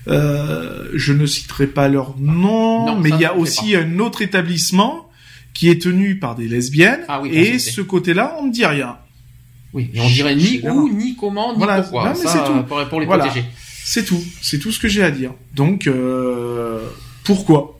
Euh, 0.07 0.87
je 0.93 1.11
ne 1.11 1.25
citerai 1.25 1.67
pas 1.67 1.89
leur 1.89 2.17
nom, 2.17 2.97
mais 2.97 3.09
il 3.09 3.19
y 3.19 3.25
a 3.25 3.35
aussi 3.35 3.75
un 3.75 3.99
autre 3.99 4.21
établissement 4.21 5.09
qui 5.53 5.69
est 5.69 5.81
tenu 5.81 6.17
par 6.17 6.35
des 6.35 6.47
lesbiennes 6.47 7.01
ah 7.09 7.21
et 7.29 7.59
ce 7.59 7.81
côté-là, 7.81 8.37
on 8.39 8.47
ne 8.47 8.51
dit 8.51 8.65
rien. 8.65 8.97
Oui, 9.73 9.89
et 9.93 9.99
on 9.99 10.07
dirait 10.07 10.35
ni 10.35 10.61
où, 10.63 10.89
ni 10.89 11.15
comment, 11.15 11.51
ni 11.51 11.57
voilà. 11.57 11.81
pourquoi. 11.81 12.09
mais 12.09 12.15
c'est 12.15 12.43
tout. 12.45 12.63
Pour, 12.89 13.01
les 13.01 13.05
protéger. 13.05 13.43
C'est 13.83 14.05
tout. 14.05 14.23
C'est 14.41 14.59
tout 14.59 14.71
ce 14.71 14.79
que 14.79 14.87
j'ai 14.87 15.03
à 15.03 15.11
dire. 15.11 15.33
Donc, 15.53 15.87
euh, 15.87 16.79
pourquoi? 17.25 17.76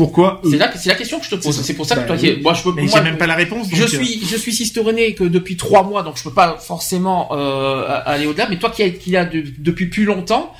Pourquoi 0.00 0.40
C'est 0.48 0.86
la 0.86 0.94
question 0.94 1.18
que 1.18 1.26
je 1.26 1.30
te 1.30 1.36
pose. 1.36 1.60
C'est 1.60 1.74
pour 1.74 1.84
ça 1.84 1.96
que 1.96 2.08
bah 2.08 2.16
toi, 2.16 2.28
moi, 2.40 2.54
je 2.54 2.62
peux. 2.62 2.72
Mais 2.72 2.88
j'ai 2.88 3.02
même 3.02 3.18
pas 3.18 3.26
la 3.26 3.34
réponse. 3.34 3.66
je 3.70 3.84
suis, 3.84 4.22
je 4.26 4.36
suis 4.36 4.54
cisterné 4.54 5.14
que 5.14 5.24
depuis 5.24 5.56
trois 5.56 5.82
mois, 5.82 6.02
donc 6.02 6.16
je 6.16 6.22
peux 6.22 6.32
pas 6.32 6.56
forcément 6.58 7.28
euh, 7.32 8.00
aller 8.06 8.26
au-delà. 8.26 8.48
Mais 8.48 8.58
toi 8.58 8.70
qui 8.70 8.82
as, 8.82 8.90
qui 8.90 9.14
a 9.14 9.26
depuis 9.26 9.86
plus 9.86 10.06
longtemps, 10.06 10.54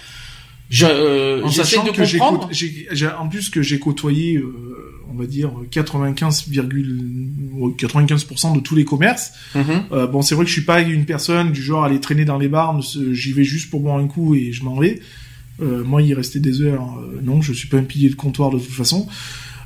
je, 0.69 0.85
euh, 0.85 1.49
j'essaie 1.49 1.79
de 1.79 1.91
comprendre. 1.91 2.51
J'ai, 2.53 3.09
en 3.09 3.29
plus 3.29 3.49
que 3.49 3.63
j'ai 3.63 3.79
côtoyé, 3.79 4.37
euh, 4.37 5.01
on 5.11 5.15
va 5.15 5.27
dire 5.27 5.53
95, 5.71 6.51
95% 6.51 8.55
de 8.55 8.61
tous 8.61 8.77
les 8.77 8.85
commerces. 8.85 9.33
Mm-hmm. 9.57 9.63
euh, 9.93 10.07
bon, 10.07 10.21
c'est 10.21 10.35
vrai 10.35 10.45
que 10.45 10.49
je 10.49 10.55
suis 10.55 10.67
pas 10.67 10.83
une 10.83 11.07
personne 11.07 11.51
du 11.51 11.63
genre 11.63 11.85
à 11.85 11.87
aller 11.87 12.01
traîner 12.01 12.27
dans 12.27 12.39
les 12.39 12.49
bars. 12.49 12.79
J'y 12.83 13.33
vais 13.33 13.45
juste 13.45 13.71
pour 13.71 13.81
boire 13.81 13.97
un 13.97 14.07
coup 14.07 14.35
et 14.35 14.53
je 14.53 14.65
m'en 14.65 14.79
vais. 14.79 15.01
Euh, 15.61 15.85
moi, 15.85 16.03
il 16.03 16.15
restait 16.15 16.41
des 16.41 16.63
heures. 16.63 16.99
Euh, 16.99 17.21
non, 17.23 17.43
je 17.43 17.53
suis 17.53 17.69
pas 17.69 17.79
un 17.79 17.83
pilier 17.83 18.09
de 18.09 18.15
comptoir 18.15 18.51
de 18.51 18.59
toute 18.59 18.73
façon. 18.73 19.07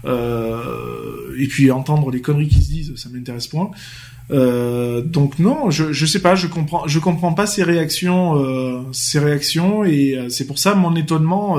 Euh, 0.05 1.35
et 1.39 1.47
puis 1.47 1.71
entendre 1.71 2.11
les 2.11 2.21
conneries 2.21 2.49
qui 2.49 2.63
se 2.63 2.71
disent, 2.71 2.93
ça 2.97 3.09
m'intéresse 3.09 3.47
point. 3.47 3.71
donc 4.31 5.39
non, 5.39 5.71
je 5.71 5.93
je 5.93 6.07
sais 6.07 6.21
pas, 6.21 6.35
je 6.35 6.47
comprends 6.47 6.87
je 6.87 6.99
comprends 6.99 7.33
pas 7.33 7.47
ces 7.47 7.63
réactions 7.63 8.85
ces 8.93 9.19
réactions 9.19 9.85
et 9.85 10.19
c'est 10.29 10.47
pour 10.47 10.59
ça 10.59 10.75
mon 10.75 10.95
étonnement 10.95 11.59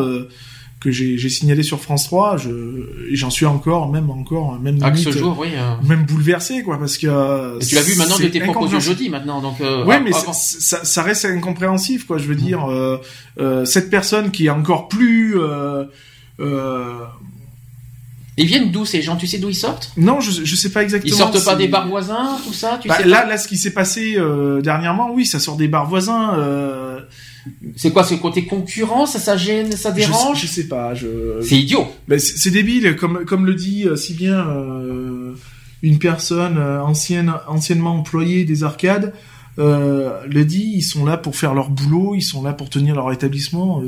que 0.86 0.92
j'ai 0.92 1.30
signalé 1.30 1.64
sur 1.64 1.82
France 1.82 2.04
3, 2.06 2.38
je 2.38 2.52
j'en 3.12 3.32
suis 3.32 3.48
encore 3.48 3.92
même 3.92 4.10
encore 4.12 4.60
même 4.60 4.78
ah, 4.82 4.92
limite, 4.92 5.10
jour, 5.10 5.36
oui, 5.40 5.50
même 5.84 6.06
bouleversé 6.06 6.62
quoi 6.62 6.78
parce 6.78 6.98
que 6.98 7.60
tu 7.60 7.76
l'as 7.76 7.82
vu 7.82 7.96
maintenant 7.96 8.20
de 8.20 8.28
tes 8.28 8.40
propos 8.40 8.80
jeudi 8.80 9.10
maintenant 9.10 9.42
donc 9.42 9.62
euh, 9.62 9.84
ouais 9.86 10.00
mais 10.00 10.12
ça, 10.12 10.84
ça, 10.84 11.04
reste 11.04 11.26
incompréhensif 11.26 12.06
quoi 12.06 12.20
je 12.20 12.28
veux 12.28 12.36
dire 12.36 12.70
euh, 12.70 13.02
euh, 13.40 13.66
cette 13.66 13.90
personne 13.90 14.30
qui 14.30 14.46
est 14.46 14.52
encore 14.52 14.88
plus 14.88 15.36
euh, 15.38 15.86
ils 18.38 18.46
viennent 18.46 18.70
d'où 18.70 18.84
ces 18.84 19.02
gens? 19.02 19.16
Tu 19.16 19.28
sais 19.28 19.38
d'où 19.38 19.50
ils 19.50 19.56
sortent? 19.56 19.94
Non, 19.96 20.20
je, 20.20 20.44
je 20.44 20.56
sais 20.58 20.70
pas 20.70 20.84
exactement. 20.84 21.14
Ils 21.14 21.18
sortent 21.18 21.46
pas 21.46 21.56
des 21.56 21.70
bars 21.70 21.88
voisins, 21.88 22.38
tout 22.46 22.52
ça 22.52 22.78
tu 22.82 22.90
bah, 22.90 22.98
sais 22.98 23.06
Là, 23.06 23.26
là, 23.26 23.38
ce 23.38 23.48
qui 23.48 23.58
s'est 23.58 23.72
passé 23.72 24.18
dernièrement, 24.62 25.12
oui, 25.14 25.26
ça 25.26 25.40
sort 25.40 25.56
des 25.56 25.70
bars 25.70 25.88
voisins. 25.88 26.34
C'est 27.76 27.92
quoi, 27.92 28.04
c'est 28.04 28.18
côté 28.18 28.46
concurrent, 28.46 29.06
ça, 29.06 29.20
ça 29.20 29.38
gêne, 29.38 29.72
ça 29.74 29.92
dérange 29.92 30.42
je, 30.42 30.48
sais 30.48 30.68
pas, 30.68 30.94
je. 30.94 31.42
C'est 31.42 31.58
idiot. 31.58 31.86
Ben, 32.08 32.20
c'est 32.20 32.52
débile, 32.52 32.96
comme 32.96 33.26
comme 33.26 33.46
le 33.46 33.54
dit 33.54 33.88
euh, 33.88 33.96
si 33.96 34.14
bien 34.14 34.48
euh, 34.48 35.34
une 35.84 36.00
personne 36.00 36.58
euh, 36.58 36.82
ancienne, 36.82 37.34
anciennement 37.48 37.96
employée 37.96 38.46
des 38.46 38.64
arcades. 38.64 39.14
le 39.58 40.44
dit, 40.44 40.74
ils 40.76 40.84
sont 40.84 41.06
là 41.06 41.18
pour 41.18 41.36
faire 41.36 41.54
leur 41.54 41.70
boulot, 41.70 42.16
ils 42.16 42.22
sont 42.22 42.44
là 42.44 42.54
pour 42.54 42.70
tenir 42.70 42.96
leur 42.96 43.12
établissement. 43.12 43.84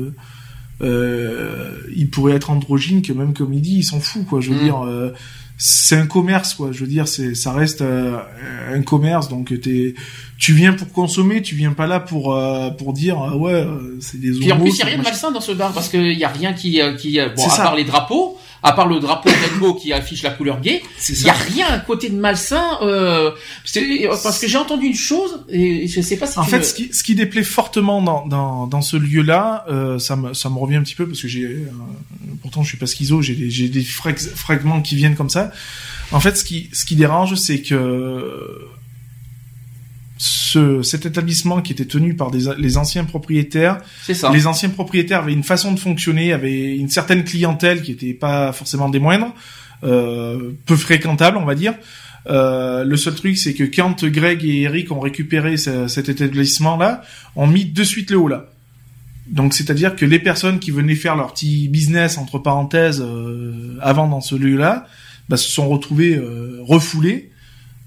Euh, 0.80 1.76
ils 1.96 2.08
pourraient 2.08 2.34
être 2.34 2.50
androgynes 2.50 3.02
que 3.02 3.12
même 3.12 3.34
comme 3.34 3.52
il 3.52 3.62
dit, 3.62 3.78
ils 3.78 3.84
s'en 3.84 4.00
foutent 4.00 4.26
quoi. 4.26 4.40
Je 4.40 4.50
veux 4.50 4.56
mm. 4.56 4.64
dire, 4.64 5.12
c'est 5.58 5.96
un 5.96 6.06
commerce 6.06 6.54
quoi. 6.54 6.72
Je 6.72 6.80
veux 6.80 6.86
dire, 6.86 7.06
c'est 7.08 7.34
ça 7.34 7.52
reste 7.52 7.82
un 7.82 8.82
commerce 8.82 9.28
donc 9.28 9.52
t'es 9.60 9.94
tu 10.38 10.52
viens 10.52 10.72
pour 10.72 10.90
consommer, 10.92 11.42
tu 11.42 11.56
viens 11.56 11.72
pas 11.72 11.86
là 11.86 11.98
pour 11.98 12.34
euh, 12.34 12.70
pour 12.70 12.92
dire 12.92 13.18
ah 13.18 13.36
ouais 13.36 13.52
euh, 13.52 13.98
c'est 14.00 14.20
des. 14.20 14.30
Puis 14.30 14.52
en 14.52 14.60
plus 14.60 14.70
il 14.70 14.78
y 14.78 14.82
a 14.82 14.86
rien 14.86 14.98
de 14.98 15.02
malsain 15.02 15.32
dans 15.32 15.40
ce 15.40 15.52
bar 15.52 15.72
parce 15.72 15.88
qu'il 15.88 16.12
y 16.12 16.24
a 16.24 16.28
rien 16.28 16.52
qui 16.52 16.80
euh, 16.80 16.94
qui 16.94 17.18
bon 17.36 17.44
à 17.44 17.56
part 17.56 17.74
les 17.74 17.84
drapeaux, 17.84 18.38
à 18.62 18.72
part 18.72 18.88
le 18.88 18.98
drapeau 19.00 19.28
rainbow 19.28 19.74
qui 19.74 19.92
affiche 19.92 20.22
la 20.22 20.30
couleur 20.30 20.60
gay, 20.60 20.82
il 21.08 21.22
y 21.22 21.30
a 21.30 21.32
rien 21.32 21.68
à 21.68 21.78
côté 21.78 22.08
de 22.10 22.16
malsain. 22.16 22.78
Euh, 22.82 23.30
parce 24.22 24.40
que 24.40 24.48
j'ai 24.48 24.58
entendu 24.58 24.86
une 24.86 24.94
chose 24.94 25.44
et 25.48 25.86
je 25.86 26.00
sais 26.00 26.16
pas 26.16 26.26
si. 26.26 26.38
En 26.38 26.44
fait, 26.44 26.62
ce 26.62 26.74
qui 26.74 26.92
ce 26.92 27.02
qui 27.02 27.14
déplaît 27.14 27.42
fortement 27.42 28.02
dans 28.02 28.26
dans 28.26 28.66
dans 28.66 28.82
ce 28.82 28.96
lieu-là, 28.96 29.64
euh, 29.68 29.98
ça 29.98 30.16
me 30.16 30.34
ça 30.34 30.50
me 30.50 30.58
revient 30.58 30.76
un 30.76 30.82
petit 30.82 30.94
peu 30.94 31.06
parce 31.06 31.22
que 31.22 31.28
j'ai 31.28 31.64
pourtant 32.42 32.62
je 32.62 32.68
suis 32.68 32.78
pas 32.78 32.86
schizo, 32.86 33.22
j'ai 33.22 33.34
des 33.34 33.50
j'ai 33.50 33.68
des 33.68 33.82
fragments 33.82 34.82
qui 34.82 34.96
viennent 34.96 35.16
comme 35.16 35.30
ça. 35.30 35.52
En 36.10 36.20
fait, 36.20 36.36
ce 36.36 36.44
qui 36.44 36.70
ce 36.72 36.84
qui 36.84 36.96
dérange, 36.96 37.34
c'est 37.34 37.62
que 37.62 38.68
ce, 40.48 40.82
cet 40.82 41.06
établissement 41.06 41.62
qui 41.62 41.72
était 41.72 41.84
tenu 41.84 42.14
par 42.14 42.30
des, 42.30 42.44
les 42.58 42.76
anciens 42.76 43.04
propriétaires. 43.04 43.78
Ça. 44.02 44.30
Les 44.32 44.46
anciens 44.46 44.70
propriétaires 44.70 45.20
avaient 45.20 45.32
une 45.32 45.44
façon 45.44 45.72
de 45.72 45.78
fonctionner, 45.78 46.32
avaient 46.32 46.76
une 46.76 46.88
certaine 46.88 47.24
clientèle 47.24 47.82
qui 47.82 47.92
était 47.92 48.14
pas 48.14 48.52
forcément 48.52 48.88
des 48.88 48.98
moindres, 48.98 49.34
euh, 49.84 50.52
peu 50.66 50.76
fréquentable, 50.76 51.36
on 51.36 51.44
va 51.44 51.54
dire. 51.54 51.74
Euh, 52.28 52.84
le 52.84 52.96
seul 52.96 53.14
truc, 53.14 53.38
c'est 53.38 53.54
que 53.54 53.64
quand 53.64 54.04
Greg 54.04 54.44
et 54.44 54.62
Eric 54.62 54.90
ont 54.92 55.00
récupéré 55.00 55.56
cet 55.56 56.08
établissement-là, 56.08 57.02
ont 57.36 57.46
mis 57.46 57.64
de 57.64 57.84
suite 57.84 58.10
le 58.10 58.18
haut 58.18 58.28
là. 58.28 58.46
Donc, 59.28 59.52
c'est-à-dire 59.52 59.94
que 59.94 60.06
les 60.06 60.18
personnes 60.18 60.58
qui 60.58 60.70
venaient 60.70 60.94
faire 60.94 61.14
leur 61.14 61.34
petit 61.34 61.68
business 61.68 62.16
entre 62.16 62.38
parenthèses 62.38 63.02
euh, 63.02 63.76
avant 63.82 64.08
dans 64.08 64.22
ce 64.22 64.34
lieu-là, 64.34 64.86
bah, 65.28 65.36
se 65.36 65.50
sont 65.50 65.68
retrouvées 65.68 66.16
euh, 66.16 66.60
refoulées 66.62 67.30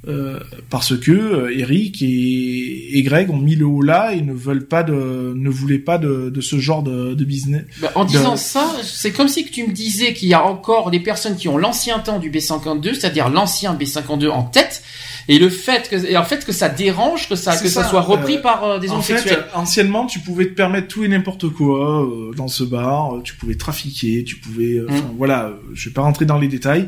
euh, 0.07 0.39
parce 0.71 0.97
que 0.97 1.11
euh, 1.11 1.55
Eric 1.55 2.01
et, 2.01 2.97
et, 2.97 3.03
Greg 3.03 3.29
ont 3.29 3.37
mis 3.37 3.55
le 3.55 3.67
haut 3.67 3.83
là 3.83 4.13
et 4.13 4.21
ne 4.21 4.33
veulent 4.33 4.65
pas 4.65 4.81
de, 4.81 5.33
ne 5.35 5.49
voulaient 5.51 5.77
pas 5.77 5.99
de, 5.99 6.31
de 6.31 6.41
ce 6.41 6.57
genre 6.57 6.81
de, 6.81 7.13
de 7.13 7.23
business. 7.23 7.65
Bah, 7.79 7.91
en 7.93 8.03
disant 8.03 8.35
ça, 8.35 8.67
c'est 8.81 9.11
comme 9.11 9.27
si 9.27 9.45
que 9.45 9.51
tu 9.51 9.67
me 9.67 9.71
disais 9.71 10.13
qu'il 10.13 10.27
y 10.27 10.33
a 10.33 10.43
encore 10.43 10.89
des 10.89 11.01
personnes 11.01 11.35
qui 11.35 11.47
ont 11.47 11.57
l'ancien 11.57 11.99
temps 11.99 12.17
du 12.17 12.31
B52, 12.31 12.95
c'est-à-dire 12.95 13.29
l'ancien 13.29 13.75
B52 13.75 14.29
en 14.29 14.41
tête, 14.41 14.81
et 15.27 15.37
le 15.37 15.49
fait 15.49 15.87
que, 15.87 16.03
et 16.03 16.17
en 16.17 16.23
fait 16.23 16.45
que 16.45 16.51
ça 16.51 16.67
dérange 16.67 17.29
que 17.29 17.35
ça, 17.35 17.55
que 17.55 17.69
ça, 17.69 17.87
soit 17.87 18.01
repris 18.01 18.37
euh, 18.37 18.41
par 18.41 18.79
des 18.79 18.89
homosexuels. 18.89 19.45
anciennement, 19.53 20.07
tu 20.07 20.17
pouvais 20.17 20.47
te 20.47 20.55
permettre 20.55 20.87
tout 20.87 21.03
et 21.03 21.09
n'importe 21.09 21.47
quoi 21.49 22.09
dans 22.35 22.47
ce 22.47 22.63
bar, 22.63 23.19
tu 23.23 23.35
pouvais 23.35 23.53
trafiquer, 23.53 24.23
tu 24.23 24.37
pouvais, 24.37 24.79
mmh. 24.79 25.13
voilà, 25.15 25.53
je 25.73 25.89
vais 25.89 25.93
pas 25.93 26.01
rentrer 26.01 26.25
dans 26.25 26.39
les 26.39 26.47
détails 26.47 26.87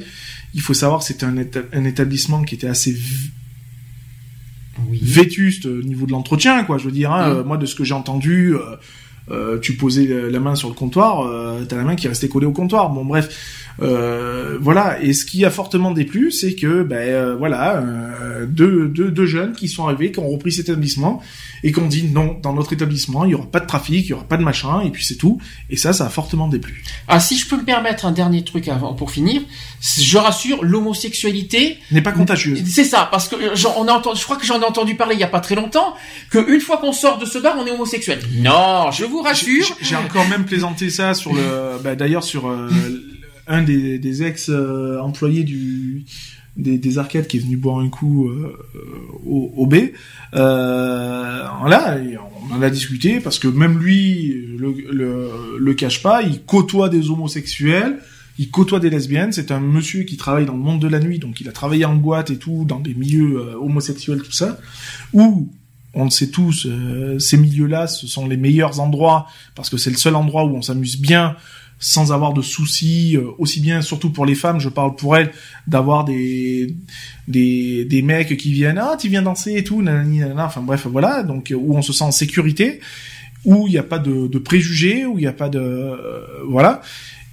il 0.54 0.62
faut 0.62 0.74
savoir 0.74 1.00
que 1.00 1.06
c'était 1.06 1.26
un, 1.26 1.38
un, 1.38 1.84
établissement 1.84 2.44
qui 2.44 2.56
était 2.56 2.68
assez 2.68 2.96
vétuste 4.92 5.66
au 5.66 5.82
niveau 5.82 6.06
de 6.06 6.12
l'entretien, 6.12 6.64
quoi. 6.64 6.78
Je 6.78 6.86
veux 6.86 6.92
dire, 6.92 7.12
hein, 7.12 7.30
euh, 7.30 7.44
moi, 7.44 7.58
de 7.58 7.66
ce 7.66 7.76
que 7.76 7.84
j'ai 7.84 7.94
entendu, 7.94 8.56
euh, 9.32 9.58
tu 9.60 9.76
posais 9.76 10.06
la 10.30 10.40
main 10.40 10.56
sur 10.56 10.68
le 10.68 10.76
comptoir, 10.76 11.22
euh, 11.22 11.64
t'as 11.68 11.78
la 11.78 11.84
main 11.84 11.96
qui 11.96 12.08
restait 12.08 12.28
collée 12.28 12.46
au 12.46 12.52
comptoir. 12.52 12.90
Bon, 12.90 13.06
bref, 13.06 13.72
euh, 13.82 14.58
voilà. 14.60 15.02
Et 15.02 15.14
ce 15.14 15.26
qui 15.26 15.46
a 15.46 15.50
fortement 15.50 15.92
déplu, 15.92 16.32
c'est 16.32 16.56
que, 16.56 16.84
ben 16.84 17.36
voilà, 17.36 17.82
deux, 18.46 18.88
deux, 18.88 19.12
deux, 19.12 19.26
jeunes 19.26 19.54
qui 19.54 19.68
sont 19.68 19.88
arrivés, 19.88 20.12
qui 20.12 20.20
ont 20.20 20.30
repris 20.30 20.52
cet 20.52 20.70
établissement 20.70 21.22
et 21.64 21.72
qui 21.72 21.80
ont 21.80 21.88
dit 21.88 22.04
non, 22.04 22.38
dans 22.42 22.54
notre 22.54 22.74
établissement, 22.74 23.24
il 23.24 23.32
y 23.32 23.36
aura 23.36 23.46
pas 23.46 23.62
de 23.62 23.66
trafic, 23.66 24.06
il 24.06 24.10
y 24.10 24.14
aura 24.14 24.26
pas 24.26 24.38
de 24.38 24.44
machin, 24.44 24.82
et 24.82 24.90
puis 24.90 25.06
c'est 25.06 25.16
tout. 25.16 25.40
Et 25.70 25.78
ça, 25.78 25.94
ça 25.94 26.06
a 26.06 26.10
fortement 26.10 26.50
déplu. 26.50 26.84
Ah, 27.08 27.20
si 27.20 27.38
je 27.38 27.48
peux 27.48 27.56
me 27.56 27.64
permettre 27.64 28.06
un 28.06 28.12
dernier 28.12 28.44
truc 28.44 28.68
avant 28.68 28.94
pour 28.94 29.12
finir, 29.12 29.42
je 29.80 30.18
rassure, 30.18 30.64
l'homosexualité 30.64 31.78
n'est 31.92 32.02
pas 32.02 32.12
contagieuse. 32.12 32.62
C'est 32.66 32.84
ça, 32.84 33.08
parce 33.10 33.30
que 33.30 33.36
on 33.78 33.88
a 33.88 33.94
entendu, 33.94 34.20
je 34.20 34.26
crois 34.26 34.36
que 34.36 34.46
j'en 34.46 34.62
ai 34.62 34.66
entendu 34.66 34.96
parler 34.96 35.16
il 35.16 35.22
y 35.22 35.24
a 35.24 35.28
pas 35.28 35.40
très 35.40 35.56
longtemps, 35.56 35.94
que 36.30 36.54
une 36.54 36.60
fois 36.60 36.78
qu'on 36.78 36.92
sort 36.92 37.18
de 37.18 37.26
ce 37.26 37.38
bar, 37.38 37.56
on 37.58 37.66
est 37.66 37.72
homosexuel. 37.72 38.20
Non, 38.36 38.92
je 38.92 39.06
vous. 39.14 39.24
J'ai 39.82 39.96
encore 39.96 40.28
même 40.28 40.46
plaisanté 40.46 40.90
ça 40.90 41.14
sur 41.14 41.34
le, 41.34 41.82
bah, 41.84 41.96
d'ailleurs 41.96 42.24
sur 42.24 42.52
un 43.48 43.62
des, 43.62 44.00
des 44.00 44.24
ex 44.24 44.50
employés 44.50 45.44
du 45.44 46.06
des, 46.58 46.78
des, 46.78 46.98
arcades 46.98 47.28
qui 47.28 47.38
est 47.38 47.40
venu 47.40 47.58
boire 47.58 47.80
un 47.80 47.90
coup 47.90 48.28
euh, 48.28 48.56
au, 49.26 49.52
au, 49.56 49.66
B. 49.66 49.76
Euh, 50.34 51.44
là, 51.68 51.98
on 52.50 52.56
en 52.56 52.62
a 52.62 52.70
discuté 52.70 53.20
parce 53.20 53.40
que 53.40 53.48
même 53.48 53.80
lui 53.80 54.56
le, 54.58 55.58
le, 55.58 55.74
cache 55.74 56.04
pas, 56.04 56.22
il 56.22 56.42
côtoie 56.44 56.90
des 56.90 57.10
homosexuels, 57.10 58.00
il 58.38 58.52
côtoie 58.52 58.80
des 58.80 58.90
lesbiennes. 58.90 59.32
C'est 59.32 59.52
un 59.52 59.60
monsieur 59.60 60.04
qui 60.04 60.18
travaille 60.18 60.46
dans 60.46 60.54
le 60.54 60.60
monde 60.60 60.82
de 60.82 60.88
la 60.88 61.00
nuit, 61.00 61.20
donc 61.20 61.42
il 61.42 61.50
a 61.50 61.52
travaillé 61.52 61.86
en 61.86 61.96
boîte 61.96 62.30
et 62.30 62.38
tout, 62.38 62.66
dans 62.68 62.80
des 62.80 62.94
milieux 62.94 63.38
euh, 63.38 63.56
homosexuels, 63.60 64.22
tout 64.22 64.32
ça, 64.32 64.60
où 65.12 65.50
on 65.94 66.06
le 66.06 66.10
sait 66.10 66.30
tous, 66.30 66.66
euh, 66.66 67.20
ces 67.20 67.38
milieux-là, 67.38 67.88
ce 67.88 68.08
sont 68.08 68.28
les 68.28 68.38
meilleurs 68.38 68.80
endroits 68.80 69.28
parce 69.56 69.70
que 69.70 69.78
c'est 69.78 69.92
le 69.92 69.98
seul 69.98 70.16
endroit 70.16 70.44
où 70.46 70.56
on 70.56 70.62
s'amuse 70.62 71.00
bien 71.00 71.36
sans 71.80 72.14
avoir 72.14 72.34
de 72.34 72.42
soucis, 72.42 73.18
euh, 73.18 73.32
aussi 73.38 73.60
bien 73.60 73.82
surtout 73.82 74.10
pour 74.10 74.26
les 74.26 74.36
femmes, 74.36 74.60
je 74.60 74.70
parle 74.70 74.96
pour 74.96 75.18
elles, 75.18 75.32
d'avoir 75.68 76.06
des, 76.06 76.76
des 77.28 77.84
des 77.86 78.02
mecs 78.02 78.38
qui 78.38 78.54
viennent 78.54 78.78
ah 78.78 78.96
tu 78.98 79.10
viens 79.10 79.22
danser 79.22 79.56
et 79.58 79.64
tout, 79.64 79.82
nanani, 79.82 80.20
nanana. 80.20 80.46
enfin 80.46 80.62
bref 80.62 80.88
voilà, 80.88 81.24
donc 81.24 81.52
euh, 81.52 81.56
où 81.56 81.76
on 81.76 81.82
se 81.82 81.92
sent 81.94 82.06
en 82.06 82.12
sécurité, 82.12 82.80
où 83.44 83.68
il 83.68 83.72
n'y 83.72 83.78
a 83.78 83.84
pas 83.84 84.00
de, 84.00 84.28
de 84.28 84.40
préjugés, 84.40 85.06
où 85.06 85.18
il 85.20 85.22
n'y 85.22 85.28
a 85.28 85.34
pas 85.34 85.50
de 85.50 85.98
voilà. 86.48 86.82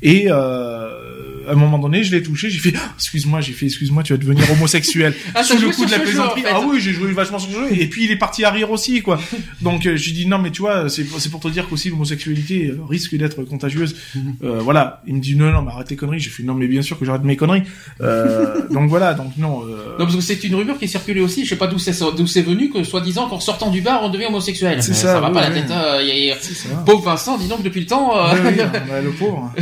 Et 0.02 0.26
euh, 0.28 1.19
à 1.48 1.52
un 1.52 1.54
moment 1.56 1.78
donné, 1.78 2.02
je 2.04 2.12
l'ai 2.12 2.22
touché, 2.22 2.50
j'ai 2.50 2.58
fait 2.58 2.72
ah, 2.76 2.92
excuse-moi, 2.96 3.40
j'ai 3.40 3.52
fait 3.52 3.66
excuse-moi, 3.66 4.02
tu 4.02 4.12
vas 4.12 4.18
devenir 4.18 4.44
homosexuel 4.52 5.14
Ah, 5.34 5.42
sous 5.42 5.58
le 5.58 5.68
coup 5.70 5.84
de 5.86 5.90
la 5.90 5.98
jeu, 5.98 6.02
plaisanterie. 6.04 6.40
en 6.42 6.44
fait. 6.44 6.50
Ah 6.52 6.60
oui, 6.66 6.80
j'ai 6.80 6.92
joué 6.92 7.12
vachement 7.12 7.38
sur 7.38 7.50
le 7.60 7.68
jeu 7.68 7.76
et 7.80 7.86
puis 7.88 8.04
il 8.04 8.10
est 8.10 8.16
parti 8.16 8.44
à 8.44 8.50
rire 8.50 8.70
aussi 8.70 9.02
quoi. 9.02 9.20
Donc 9.62 9.86
euh, 9.86 9.96
j'ai 9.96 10.12
dit 10.12 10.26
non 10.26 10.38
mais 10.38 10.50
tu 10.50 10.62
vois, 10.62 10.88
c'est 10.88 11.06
c'est 11.18 11.30
pour 11.30 11.40
te 11.40 11.48
dire 11.48 11.68
qu'aussi 11.68 11.90
l'homosexualité 11.90 12.68
euh, 12.68 12.78
risque 12.88 13.14
d'être 13.16 13.42
contagieuse. 13.44 13.96
Euh, 14.42 14.58
voilà, 14.60 15.02
il 15.06 15.14
me 15.16 15.20
dit 15.20 15.36
non 15.36 15.50
non, 15.50 15.60
mais 15.62 15.70
arrête 15.72 15.88
tes 15.88 15.96
conneries. 15.96 16.18
J'ai 16.20 16.30
fait 16.30 16.42
non 16.42 16.54
mais 16.54 16.66
bien 16.66 16.82
sûr 16.82 16.98
que 16.98 17.04
j'arrête 17.04 17.24
mes 17.24 17.36
conneries. 17.36 17.62
Euh, 18.00 18.66
donc 18.70 18.88
voilà, 18.88 19.12
donc 19.14 19.36
non. 19.36 19.60
Non, 19.64 19.74
parce 19.98 20.14
que 20.16 20.20
c'est 20.22 20.42
une 20.44 20.54
rumeur 20.54 20.78
qui 20.78 20.88
circulait 20.88 21.20
aussi, 21.20 21.44
je 21.44 21.50
sais 21.50 21.56
pas 21.56 21.66
d'où 21.66 21.78
c'est 21.78 21.98
d'où 22.16 22.26
c'est 22.26 22.42
venu, 22.42 22.70
que 22.70 22.82
soi-disant 22.84 23.28
qu'en 23.28 23.40
sortant 23.40 23.70
du 23.70 23.80
bar, 23.82 24.02
on 24.02 24.08
devient 24.08 24.26
homosexuel. 24.26 24.82
C'est 24.82 24.92
Euh, 24.92 24.94
ça, 24.94 25.20
va 25.20 25.30
pas 25.30 25.42
la 25.42 25.48
oui. 25.48 25.54
tête. 25.62 25.70
hein, 25.70 26.36
ça. 26.40 26.68
Pauvre 26.86 27.02
Vincent, 27.04 27.36
dis 27.38 27.48
donc 27.48 27.62
depuis 27.62 27.80
le 27.80 27.86
temps. 27.86 28.14
Ouais, 28.32 28.38
oui, 28.46 28.56
bah, 28.88 29.00
le 29.02 29.10
pauvre. 29.10 29.52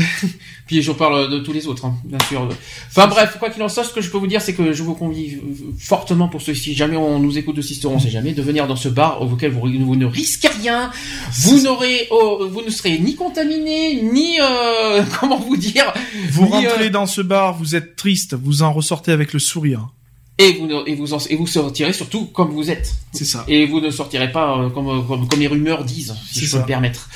Puis 0.68 0.82
je 0.82 0.92
parle 0.92 1.30
de 1.30 1.38
tous 1.40 1.52
les 1.52 1.66
autres, 1.66 1.86
hein, 1.86 1.94
bien 2.04 2.18
sûr. 2.28 2.46
Enfin 2.90 3.06
bref, 3.08 3.36
quoi 3.40 3.48
qu'il 3.50 3.62
en 3.62 3.68
soit, 3.68 3.82
ce 3.84 3.92
que 3.92 4.00
je 4.02 4.10
peux 4.10 4.18
vous 4.18 4.26
dire, 4.28 4.40
c'est 4.42 4.52
que 4.54 4.72
je 4.72 4.82
vous 4.84 4.94
convie 4.94 5.38
fortement 5.80 6.28
pour 6.28 6.40
ceux 6.42 6.54
si 6.54 6.74
jamais 6.74 6.96
on 6.96 7.18
nous 7.18 7.36
écoute 7.38 7.56
de 7.56 7.62
Sisteron, 7.62 7.94
on 7.94 7.98
sait 7.98 8.10
jamais, 8.10 8.32
de 8.32 8.42
venir 8.42 8.66
dans 8.66 8.76
ce 8.76 8.88
bar 8.88 9.20
auquel 9.22 9.50
vous, 9.50 9.60
vous 9.62 9.96
ne 9.96 10.04
risquez 10.06 10.48
rien. 10.48 10.90
Vous 11.32 11.62
n'aurez, 11.62 12.06
oh, 12.10 12.46
vous 12.50 12.62
ne 12.62 12.70
serez 12.70 12.98
ni 12.98 13.14
contaminé, 13.16 14.00
ni 14.02 14.38
euh, 14.40 15.02
comment 15.20 15.38
vous 15.38 15.56
dire, 15.56 15.92
Vous 16.30 16.44
ni, 16.44 16.66
euh, 16.66 16.68
rentrez 16.70 16.90
dans 16.90 17.06
ce 17.06 17.22
bar, 17.22 17.54
vous 17.56 17.74
êtes 17.74 17.96
triste, 17.96 18.34
vous 18.34 18.62
en 18.62 18.72
ressortez 18.72 19.10
avec 19.10 19.32
le 19.32 19.38
sourire. 19.38 19.88
et 20.38 20.52
vous 20.52 20.68
et 20.86 20.94
vous 20.94 21.14
en- 21.14 21.18
et 21.30 21.34
vous 21.36 21.46
sortirez 21.46 21.92
surtout 21.94 22.26
comme 22.26 22.50
vous 22.50 22.70
êtes. 22.70 22.92
C'est 23.12 23.24
ça. 23.24 23.44
Et 23.48 23.66
vous 23.66 23.80
ne 23.80 23.90
sortirez 23.90 24.30
pas 24.30 24.56
euh, 24.58 24.68
comme, 24.68 25.06
comme 25.08 25.26
comme 25.26 25.40
les 25.40 25.48
rumeurs 25.48 25.84
disent, 25.84 26.14
si 26.30 26.40
je 26.40 26.44
peux 26.44 26.56
ça. 26.58 26.58
me 26.60 26.66
permettre. 26.66 27.08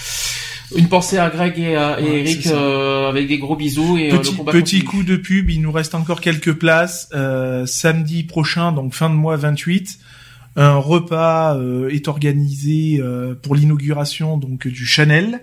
Une 0.77 0.89
pensée 0.89 1.19
à 1.19 1.29
Greg 1.31 1.59
et 1.59 1.77
à 1.77 2.01
et 2.01 2.05
Ouais, 2.05 2.19
Eric 2.21 2.47
euh, 2.47 3.09
avec 3.09 3.29
des 3.29 3.39
gros 3.39 3.57
bisous 3.57 3.99
et 3.99 4.13
euh, 4.13 4.19
Petit, 4.19 4.31
le 4.33 4.37
combat 4.39 4.53
petit 4.53 4.83
continue. 4.85 5.03
coup 5.03 5.11
de 5.11 5.17
pub, 5.17 5.51
il 5.51 5.61
nous 5.61 5.73
reste 5.73 5.95
encore 5.95 6.21
quelques 6.21 6.53
places. 6.55 7.09
Euh, 7.15 7.67
samedi 7.67 8.25
prochain, 8.25 8.73
donc 8.73 8.95
fin 8.95 9.11
de 9.11 9.15
mois 9.15 9.37
28, 9.37 9.99
un 10.57 10.75
repas 10.77 11.57
euh, 11.57 11.89
est 11.91 12.09
organisé 12.09 12.99
euh, 13.01 13.35
pour 13.41 13.55
l'inauguration 13.55 14.37
donc 14.39 14.67
du 14.69 14.85
Chanel. 14.87 15.41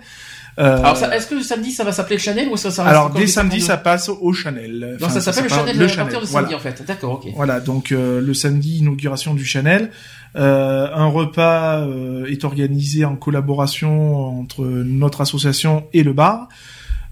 Euh, 0.57 0.77
Alors, 0.79 0.97
est-ce 1.13 1.27
que 1.27 1.41
samedi 1.41 1.71
ça 1.71 1.85
va 1.85 1.93
s'appeler 1.93 2.17
le 2.17 2.21
Chanel 2.21 2.49
ou 2.49 2.57
ça, 2.57 2.69
ça 2.69 2.83
alors, 2.83 3.11
dès 3.11 3.27
samedi, 3.27 3.61
ça 3.61 3.77
passe 3.77 4.09
au 4.09 4.33
Chanel. 4.33 4.97
Non, 4.99 5.05
Enfin, 5.05 5.19
ça 5.21 5.31
s'appelle 5.31 5.43
le 5.45 5.49
Chanel 5.49 5.77
le 5.77 5.85
à 5.85 5.95
partir 5.95 6.19
de 6.19 6.25
samedi 6.25 6.31
voilà. 6.51 6.57
en 6.57 6.59
fait. 6.59 6.83
D'accord, 6.85 7.13
ok. 7.13 7.31
Voilà, 7.33 7.59
donc 7.61 7.93
euh, 7.93 8.19
le 8.19 8.33
samedi, 8.33 8.79
inauguration 8.79 9.33
du 9.35 9.45
Chanel. 9.45 9.89
Euh, 10.35 10.87
un 10.93 11.07
repas 11.07 11.79
euh, 11.81 12.25
est 12.27 12.43
organisé 12.43 13.03
en 13.05 13.15
collaboration 13.15 14.39
entre 14.39 14.63
notre 14.65 15.21
association 15.21 15.85
et 15.93 16.03
le 16.03 16.13
bar. 16.13 16.47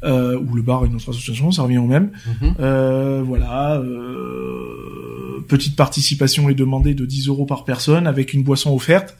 Euh, 0.04 0.38
ou 0.40 0.54
le 0.56 0.62
bar 0.62 0.86
et 0.86 0.90
notre 0.90 1.10
association, 1.10 1.52
ça 1.52 1.64
revient 1.64 1.80
au 1.80 1.88
même. 1.88 2.12
Mhm. 2.42 2.54
Euh, 2.60 3.24
voilà. 3.26 3.78
euh, 3.78 5.44
petite 5.48 5.76
participation 5.76 6.50
est 6.50 6.54
demandée 6.56 6.94
de 6.94 7.06
10 7.06 7.28
euros 7.30 7.46
par 7.46 7.64
personne 7.64 8.06
avec 8.06 8.34
une 8.34 8.44
boisson 8.44 8.74
offerte. 8.76 9.16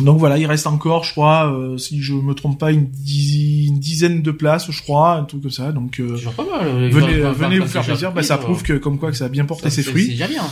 Donc 0.00 0.18
voilà, 0.18 0.38
il 0.38 0.46
reste 0.46 0.66
encore, 0.66 1.04
je 1.04 1.12
crois, 1.12 1.54
si 1.76 2.00
je 2.02 2.14
me 2.14 2.32
trompe 2.34 2.58
pas, 2.58 2.72
une, 2.72 2.86
dizi- 2.86 3.68
une 3.68 3.78
dizaine 3.78 4.22
de 4.22 4.30
places, 4.30 4.70
je 4.70 4.82
crois, 4.82 5.16
un 5.16 5.24
truc 5.24 5.42
comme 5.42 5.50
ça. 5.50 5.70
Donc 5.70 6.00
pas 6.34 6.44
mal. 6.50 6.90
venez, 6.90 7.18
venez 7.32 7.58
vous 7.58 7.66
faire 7.68 7.82
plaisir. 7.84 8.12
Bah, 8.12 8.22
ça 8.22 8.38
prouve 8.38 8.62
que 8.62 8.72
comme 8.72 8.98
quoi 8.98 9.10
que 9.10 9.16
ça 9.18 9.26
a 9.26 9.28
bien 9.28 9.44
porté 9.44 9.68
ça, 9.68 9.76
ses 9.76 9.82
fruits. 9.82 10.04
C'est 10.04 10.10
déjà 10.12 10.28
bien. 10.28 10.42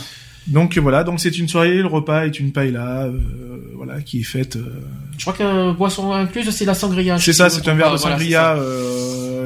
Donc 0.47 0.77
voilà, 0.77 1.03
donc 1.03 1.19
c'est 1.19 1.37
une 1.37 1.47
soirée, 1.47 1.75
le 1.77 1.87
repas 1.87 2.25
est 2.25 2.39
une 2.39 2.51
paella, 2.51 3.03
euh, 3.05 3.11
voilà, 3.75 4.01
qui 4.01 4.21
est 4.21 4.23
faite. 4.23 4.55
euh, 4.55 4.81
Je 5.17 5.21
crois 5.23 5.33
que 5.33 5.71
boisson 5.73 6.11
incluse 6.13 6.49
c'est 6.49 6.65
la 6.65 6.73
sangria. 6.73 7.17
C'est 7.19 7.33
ça, 7.33 7.49
c'est 7.49 7.67
un 7.67 7.75
verre 7.75 7.91
de 7.91 7.97
sangria 7.97 8.55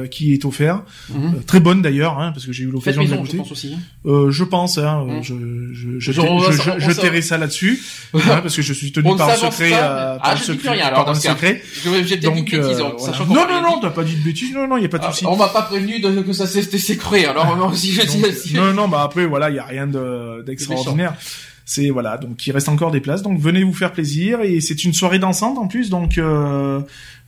euh, 0.02 0.06
qui 0.06 0.32
est 0.32 0.44
offert. 0.44 0.82
Mhm. 1.10 1.24
Euh, 1.24 1.28
très 1.46 1.60
bonne 1.60 1.82
d'ailleurs, 1.82 2.18
hein, 2.18 2.32
parce 2.32 2.46
que 2.46 2.52
j'ai 2.52 2.64
eu 2.64 2.70
l'occasion 2.70 3.02
de 3.02 3.08
la 3.08 3.12
maison, 3.16 3.24
je 3.24 3.30
goûter. 3.30 3.38
pense 3.38 3.52
aussi. 3.52 3.74
hein. 3.74 3.80
Euh, 4.06 4.30
je 4.30 4.44
pense, 4.44 4.78
hein, 4.78 5.04
Mm. 5.06 5.22
je, 5.22 5.34
je, 5.72 5.98
je, 6.00 6.12
Genre, 6.12 6.52
tairai 7.00 7.22
ça 7.22 7.38
là-dessus, 7.38 7.82
hein, 8.14 8.18
parce 8.42 8.54
que 8.56 8.62
je 8.62 8.72
suis 8.72 8.92
tenu 8.92 9.16
par 9.16 9.34
secret, 9.36 9.72
euh, 9.74 10.16
par 10.16 10.20
Ah, 10.22 10.32
le 10.34 10.38
je 10.38 10.44
secret, 10.44 10.58
plus 10.58 10.68
rien 10.70 10.90
par 10.90 11.00
alors 11.00 11.16
ce 11.16 11.22
cas. 11.22 11.30
secret. 11.32 11.62
J'ai 11.82 11.90
peut-être 11.90 12.34
dit 12.34 12.42
bêtise, 12.42 12.78
donc, 12.78 12.94
voilà. 12.98 13.18
non, 13.26 13.34
non, 13.48 13.62
non, 13.62 13.80
t'as 13.80 13.90
pas 13.90 14.04
dit 14.04 14.16
de 14.16 14.22
bêtises, 14.24 14.52
non, 14.54 14.66
non, 14.68 14.76
y 14.76 14.84
a 14.84 14.88
pas 14.88 14.98
de 14.98 15.04
Ah, 15.06 15.12
souci. 15.12 15.26
On 15.26 15.36
m'a 15.36 15.48
pas 15.48 15.62
prévenu 15.62 16.00
de, 16.00 16.20
que 16.22 16.32
ça 16.32 16.46
s'était 16.46 16.78
s'écrouler. 16.78 17.24
Alors 17.26 17.56
moi 17.56 17.68
aussi 17.68 17.92
je 17.92 18.02
dis 18.02 18.22
si- 18.34 18.54
non, 18.54 18.72
non, 18.72 18.88
bah 18.88 19.02
après, 19.02 19.26
voilà, 19.26 19.50
il 19.50 19.56
y 19.56 19.58
a 19.58 19.64
rien 19.64 19.86
de- 19.86 20.42
d'extraordinaire. 20.46 21.14
C'est 21.68 21.90
voilà, 21.90 22.16
donc 22.16 22.46
il 22.46 22.52
reste 22.52 22.68
encore 22.68 22.92
des 22.92 23.00
places, 23.00 23.22
donc 23.22 23.40
venez 23.40 23.64
vous 23.64 23.72
faire 23.72 23.90
plaisir 23.90 24.40
et 24.42 24.60
c'est 24.60 24.84
une 24.84 24.92
soirée 24.94 25.18
dansante 25.18 25.58
en 25.58 25.66
plus, 25.66 25.90
donc 25.90 26.16
euh, 26.16 26.78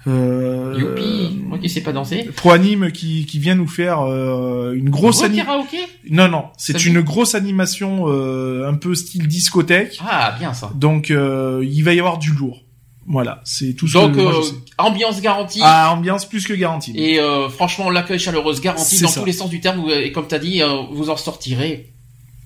euh, 0.07 0.75
Youpi, 0.79 1.41
moi 1.45 1.59
qui 1.59 1.69
sais 1.69 1.81
pas 1.81 1.93
danser. 1.93 2.29
Pro 2.37 2.51
Anime 2.53 2.93
qui, 2.93 3.27
qui 3.27 3.39
vient 3.39 3.55
nous 3.57 3.67
faire 3.67 4.01
euh, 4.01 4.73
une 4.75 4.91
grosse 4.91 5.17
Gros 5.17 5.25
animation. 5.27 5.67
Non, 6.11 6.29
non, 6.29 6.45
c'est 6.57 6.85
une 6.87 7.01
grosse 7.01 7.35
animation 7.35 8.05
euh, 8.09 8.69
un 8.69 8.75
peu 8.75 8.95
style 8.95 9.27
discothèque. 9.27 9.99
Ah 10.09 10.35
bien 10.39 10.55
ça. 10.55 10.71
Donc 10.75 11.11
euh, 11.11 11.65
il 11.69 11.83
va 11.83 11.95
y 11.95 11.99
avoir 11.99 12.19
du 12.19 12.31
lourd. 12.33 12.63
Voilà, 13.11 13.41
c'est 13.45 13.73
tout 13.73 13.89
ce 13.89 13.95
Donc 13.95 14.17
que 14.17 14.21
moi, 14.21 14.33
je 14.33 14.39
euh, 14.39 14.43
sais. 14.43 14.55
ambiance 14.77 15.21
garantie. 15.23 15.61
Ah, 15.63 15.93
ambiance 15.95 16.27
plus 16.27 16.47
que 16.47 16.53
garantie. 16.53 16.93
Et 16.95 17.19
euh, 17.19 17.49
franchement, 17.49 17.89
l'accueil 17.89 18.19
chaleureux 18.19 18.55
garanti 18.61 18.97
C'est 18.97 19.05
dans 19.05 19.09
ça. 19.11 19.21
tous 19.21 19.27
les 19.27 19.33
sens 19.33 19.49
du 19.49 19.61
terme. 19.61 19.83
Et 19.91 20.13
comme 20.13 20.27
t'as 20.29 20.39
dit, 20.39 20.63
euh, 20.63 20.83
vous 20.93 21.09
en 21.09 21.17
sortirez 21.17 21.91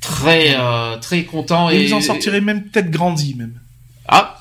très 0.00 0.54
euh, 0.56 0.96
très 0.98 1.24
content. 1.24 1.68
Et 1.68 1.78
Et, 1.78 1.86
vous 1.88 1.94
en 1.94 2.00
sortirez 2.00 2.40
même 2.40 2.62
peut-être 2.62 2.90
grandi 2.92 3.34
même. 3.34 3.60
Ah, 4.06 4.36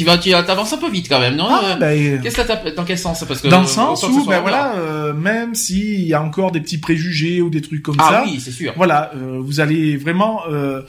tu 0.00 0.30
vas, 0.30 0.42
tu 0.42 0.50
avances 0.50 0.72
un 0.72 0.78
peu 0.78 0.90
vite 0.90 1.08
quand 1.08 1.20
même, 1.20 1.36
non 1.36 1.46
Ah, 1.48 1.60
Euh, 1.64 1.76
bah, 1.76 1.86
euh, 1.88 2.18
Qu'est-ce 2.22 2.36
que 2.36 2.42
t'as 2.46 2.70
dans 2.72 2.84
quel 2.84 2.98
sens 2.98 3.24
Parce 3.26 3.40
que 3.40 3.48
dans 3.48 3.60
le 3.60 3.64
euh, 3.66 3.68
sens 3.68 4.00
que 4.00 4.06
ce 4.08 4.12
où, 4.12 4.24
ben 4.26 4.38
en 4.38 4.42
voilà, 4.42 4.74
euh, 4.76 5.12
même 5.12 5.54
s'il 5.54 6.00
y 6.02 6.14
a 6.14 6.22
encore 6.22 6.50
des 6.52 6.60
petits 6.60 6.78
préjugés 6.78 7.40
ou 7.42 7.50
des 7.50 7.60
trucs 7.62 7.82
comme 7.82 7.96
Ah 7.98 8.08
ça, 8.10 8.24
oui, 8.26 8.40
c'est 8.40 8.50
sûr. 8.50 8.72
voilà, 8.76 9.10
euh, 9.14 9.38
vous 9.40 9.60
allez 9.60 9.96
vraiment 9.96 10.42
euh, 10.50 10.82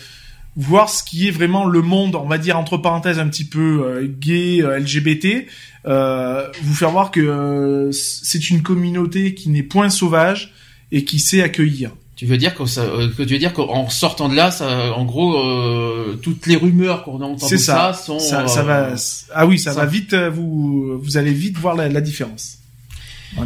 voir 0.56 0.90
ce 0.90 1.04
qui 1.04 1.28
est 1.28 1.32
vraiment 1.32 1.66
le 1.66 1.82
monde, 1.82 2.16
on 2.16 2.28
va 2.28 2.38
dire 2.38 2.58
entre 2.58 2.78
parenthèses 2.78 3.20
un 3.20 3.28
petit 3.28 3.46
peu 3.46 4.12
gay, 4.20 4.62
LGBT, 4.62 5.46
vous 5.86 6.74
faire 6.74 6.92
voir 6.92 7.12
que 7.12 7.90
c'est 7.92 8.50
une 8.50 8.62
communauté 8.62 9.34
qui 9.34 9.50
n'est 9.50 9.64
point 9.64 9.90
sauvage 9.90 10.54
et 10.92 11.06
qui 11.06 11.20
sait 11.20 11.42
accueillir. 11.42 11.92
Tu 12.22 12.28
veux 12.28 12.38
dire 12.38 12.54
que, 12.54 12.68
ça, 12.68 12.82
euh, 12.82 13.08
que 13.10 13.24
tu 13.24 13.34
veux 13.34 13.40
dire 13.40 13.52
qu'en 13.52 13.90
sortant 13.90 14.30
de 14.30 14.36
là, 14.36 14.52
ça, 14.52 14.94
en 14.94 15.06
gros, 15.06 15.40
euh, 15.40 16.20
toutes 16.22 16.46
les 16.46 16.56
rumeurs 16.56 17.04
qu'on 17.04 17.20
a 17.20 17.26
entendues 17.26 17.48
C'est 17.50 17.58
ça. 17.58 17.94
ça 17.94 18.00
sont. 18.00 18.20
ça, 18.20 18.48
ça 18.48 18.60
euh, 18.60 18.64
va. 18.64 18.96
Ah 19.34 19.48
oui, 19.48 19.58
ça, 19.58 19.72
ça- 19.74 19.80
va 19.80 19.86
vite. 19.88 20.14
Vous, 20.14 21.00
vous 21.02 21.18
allez 21.18 21.34
vite 21.34 21.58
voir 21.58 21.74
la, 21.74 21.90
la 21.90 22.00
différence. 22.00 22.60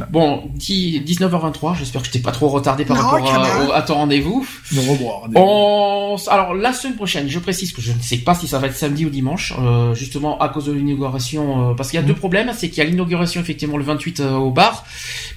Bon, 0.10 0.44
10 0.56 1.02
19h23. 1.02 1.78
J'espère 1.78 2.02
que 2.02 2.08
je 2.08 2.12
t'ai 2.14 2.20
pas 2.20 2.32
trop 2.32 2.48
retardé 2.50 2.86
par 2.86 2.98
Non, 2.98 3.04
rapport 3.04 3.34
à, 3.34 3.44
même. 3.60 3.68
au- 3.70 3.72
à 3.72 3.82
ton 3.84 3.96
rendez-vous. 3.96 4.46
De 4.72 4.80
revoir. 4.80 5.30
On... 5.36 6.18
Alors 6.28 6.54
la 6.56 6.74
semaine 6.74 6.96
prochaine, 6.96 7.30
je 7.30 7.40
précise 7.40 7.72
que 7.72 7.82
je 7.82 7.92
ne 7.92 8.00
sais 8.02 8.18
pas 8.18 8.34
si 8.36 8.48
ça 8.48 8.58
va 8.60 8.68
être 8.68 8.76
samedi 8.76 9.06
ou 9.06 9.10
dimanche, 9.10 9.54
euh, 9.60 9.94
justement 9.94 10.40
à 10.40 10.50
cause 10.50 10.66
de 10.66 10.72
l'inauguration, 10.72 11.72
euh, 11.72 11.74
parce 11.76 11.90
qu'il 11.92 11.98
y 11.98 12.00
a 12.00 12.02
Mhm. 12.02 12.08
deux 12.08 12.16
problèmes, 12.16 12.52
c'est 12.58 12.70
qu'il 12.70 12.80
y 12.84 12.88
a 12.88 12.90
l'inauguration 12.90 13.42
effectivement 13.42 13.78
le 13.78 13.84
28 13.84 14.20
euh, 14.22 14.32
au 14.34 14.50
bar, 14.52 14.86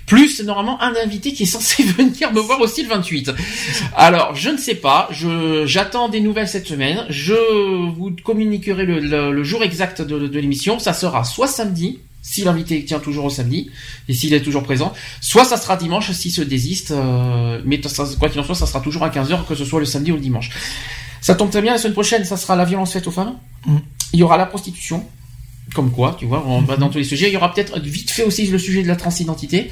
plus 0.07 0.43
normalement 0.43 0.81
un 0.81 0.95
invité 1.05 1.33
qui 1.33 1.43
est 1.43 1.47
censé 1.47 1.83
venir 1.99 2.33
me 2.33 2.41
voir 2.41 2.61
aussi 2.61 2.83
le 2.83 2.89
28. 2.89 3.31
Alors 3.97 4.35
je 4.35 4.51
ne 4.51 4.57
sais 4.57 4.75
pas, 4.77 5.09
je 5.11 5.67
j'attends 5.67 6.09
des 6.09 6.21
nouvelles 6.21 6.49
cette 6.49 6.67
semaine, 6.67 7.05
je 7.11 7.35
vous 7.91 8.13
communiquerai 8.25 8.85
le, 8.87 9.01
le- 9.01 9.33
le 9.33 9.45
jour 9.45 9.63
exact 9.63 10.01
de, 10.03 10.27
de 10.27 10.39
l'émission, 10.41 10.79
ça 10.79 10.93
sera 10.93 11.25
soit 11.25 11.49
samedi. 11.49 11.99
Si 12.21 12.43
l'invité 12.45 12.85
tient 12.85 12.99
toujours 12.99 13.25
au 13.27 13.31
samedi 13.31 13.71
et 14.09 14.13
s'il 14.13 14.35
est 14.35 14.41
toujours 14.43 14.63
présent, 14.63 14.93
soit 15.21 15.45
ça 15.45 15.57
sera 15.57 15.77
dimanche 15.77 16.11
s'il 16.13 16.33
se 16.33 16.43
désiste, 16.43 16.91
euh, 16.91 17.61
mais 17.65 17.81
ça- 17.87 18.05
quoi 18.19 18.29
qu'il 18.29 18.41
en 18.41 18.45
soit, 18.45 18.55
ça 18.55 18.67
sera 18.67 18.81
toujours 18.81 19.03
à 19.05 19.09
15h, 19.11 19.47
que 19.47 19.55
ce 19.55 19.65
soit 19.65 19.81
le 19.81 19.87
samedi 19.87 20.13
ou 20.13 20.17
le 20.17 20.21
dimanche. 20.21 20.51
Ça 21.21 21.35
tombe 21.35 21.51
très 21.51 21.63
bien, 21.63 21.73
la 21.73 21.79
semaine 21.79 21.95
prochaine, 21.95 22.25
ça 22.25 22.37
sera 22.37 22.55
la 22.57 22.65
violence 22.65 22.93
faite 22.93 23.07
aux 23.07 23.11
femmes. 23.13 23.35
Mm. 23.67 23.77
Il 24.13 24.19
y 24.21 24.23
aura 24.23 24.37
la 24.37 24.47
prostitution. 24.47 25.07
Comme 25.75 25.91
quoi, 25.91 26.17
tu 26.19 26.25
vois, 26.25 26.45
on 26.47 26.63
va 26.63 26.79
dans 26.79 26.89
tous 26.89 26.97
les 26.97 27.05
sujets. 27.05 27.29
Il 27.29 27.35
y 27.35 27.37
aura 27.37 27.53
peut-être 27.53 27.79
vite 27.79 28.11
fait 28.11 28.23
aussi 28.25 28.47
le 28.47 28.59
sujet 28.59 28.83
de 28.83 28.89
la 28.89 28.97
transidentité. 28.97 29.71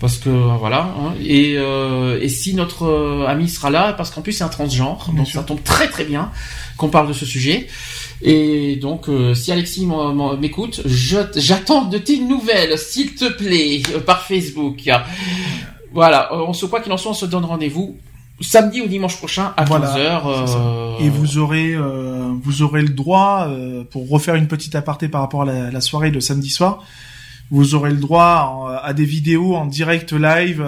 Parce 0.00 0.16
que, 0.16 0.30
euh, 0.30 0.56
voilà. 0.58 0.94
hein. 0.98 1.12
Et, 1.22 1.56
euh, 1.58 2.18
et 2.22 2.30
si 2.30 2.54
notre 2.54 2.84
euh, 2.86 3.26
ami 3.26 3.46
sera 3.48 3.68
là, 3.68 3.92
parce 3.92 4.10
qu'en 4.10 4.22
plus 4.22 4.32
c'est 4.32 4.44
un 4.44 4.48
transgenre, 4.48 5.04
Bien 5.10 5.18
donc 5.18 5.26
sûr. 5.26 5.40
ça 5.40 5.44
tombe 5.46 5.62
très 5.62 5.88
très 5.88 6.04
bien 6.04 6.30
qu'on 6.78 6.88
parle 6.88 7.08
de 7.08 7.12
ce 7.12 7.26
sujet. 7.26 7.66
Et 8.22 8.76
donc, 8.76 9.08
euh, 9.08 9.34
si 9.34 9.52
Alexis 9.52 9.86
m'écoute, 10.40 10.82
j'attends 10.86 11.84
de 11.84 11.98
tes 11.98 12.18
nouvelles, 12.18 12.76
s'il 12.76 13.14
te 13.14 13.30
plaît, 13.30 13.82
euh, 13.94 14.00
par 14.00 14.22
Facebook. 14.22 14.88
Voilà, 15.92 16.32
euh, 16.32 16.44
on 16.46 16.52
se 16.52 16.66
quoi 16.66 16.80
qu'il 16.80 16.92
en 16.92 16.96
soit, 16.96 17.12
on 17.12 17.14
se 17.14 17.26
donne 17.26 17.44
rendez-vous 17.44 17.96
samedi 18.40 18.80
ou 18.80 18.86
dimanche 18.86 19.16
prochain 19.16 19.52
à 19.56 19.64
15h. 19.64 20.22
Euh, 20.26 20.98
Et 21.00 21.08
vous 21.08 21.38
aurez 21.38 21.74
euh, 21.74 22.32
vous 22.42 22.62
aurez 22.62 22.82
le 22.82 22.88
droit 22.88 23.46
euh, 23.48 23.84
pour 23.84 24.08
refaire 24.08 24.34
une 24.34 24.48
petite 24.48 24.74
aparté 24.74 25.08
par 25.08 25.20
rapport 25.22 25.42
à 25.42 25.70
la, 25.70 25.80
soirée 25.80 26.10
de 26.10 26.20
samedi 26.20 26.50
soir. 26.50 26.84
Vous 27.50 27.74
aurez 27.74 27.90
le 27.90 27.96
droit 27.96 28.80
à 28.82 28.92
des 28.92 29.06
vidéos 29.06 29.56
en 29.56 29.64
direct 29.64 30.12
live 30.12 30.62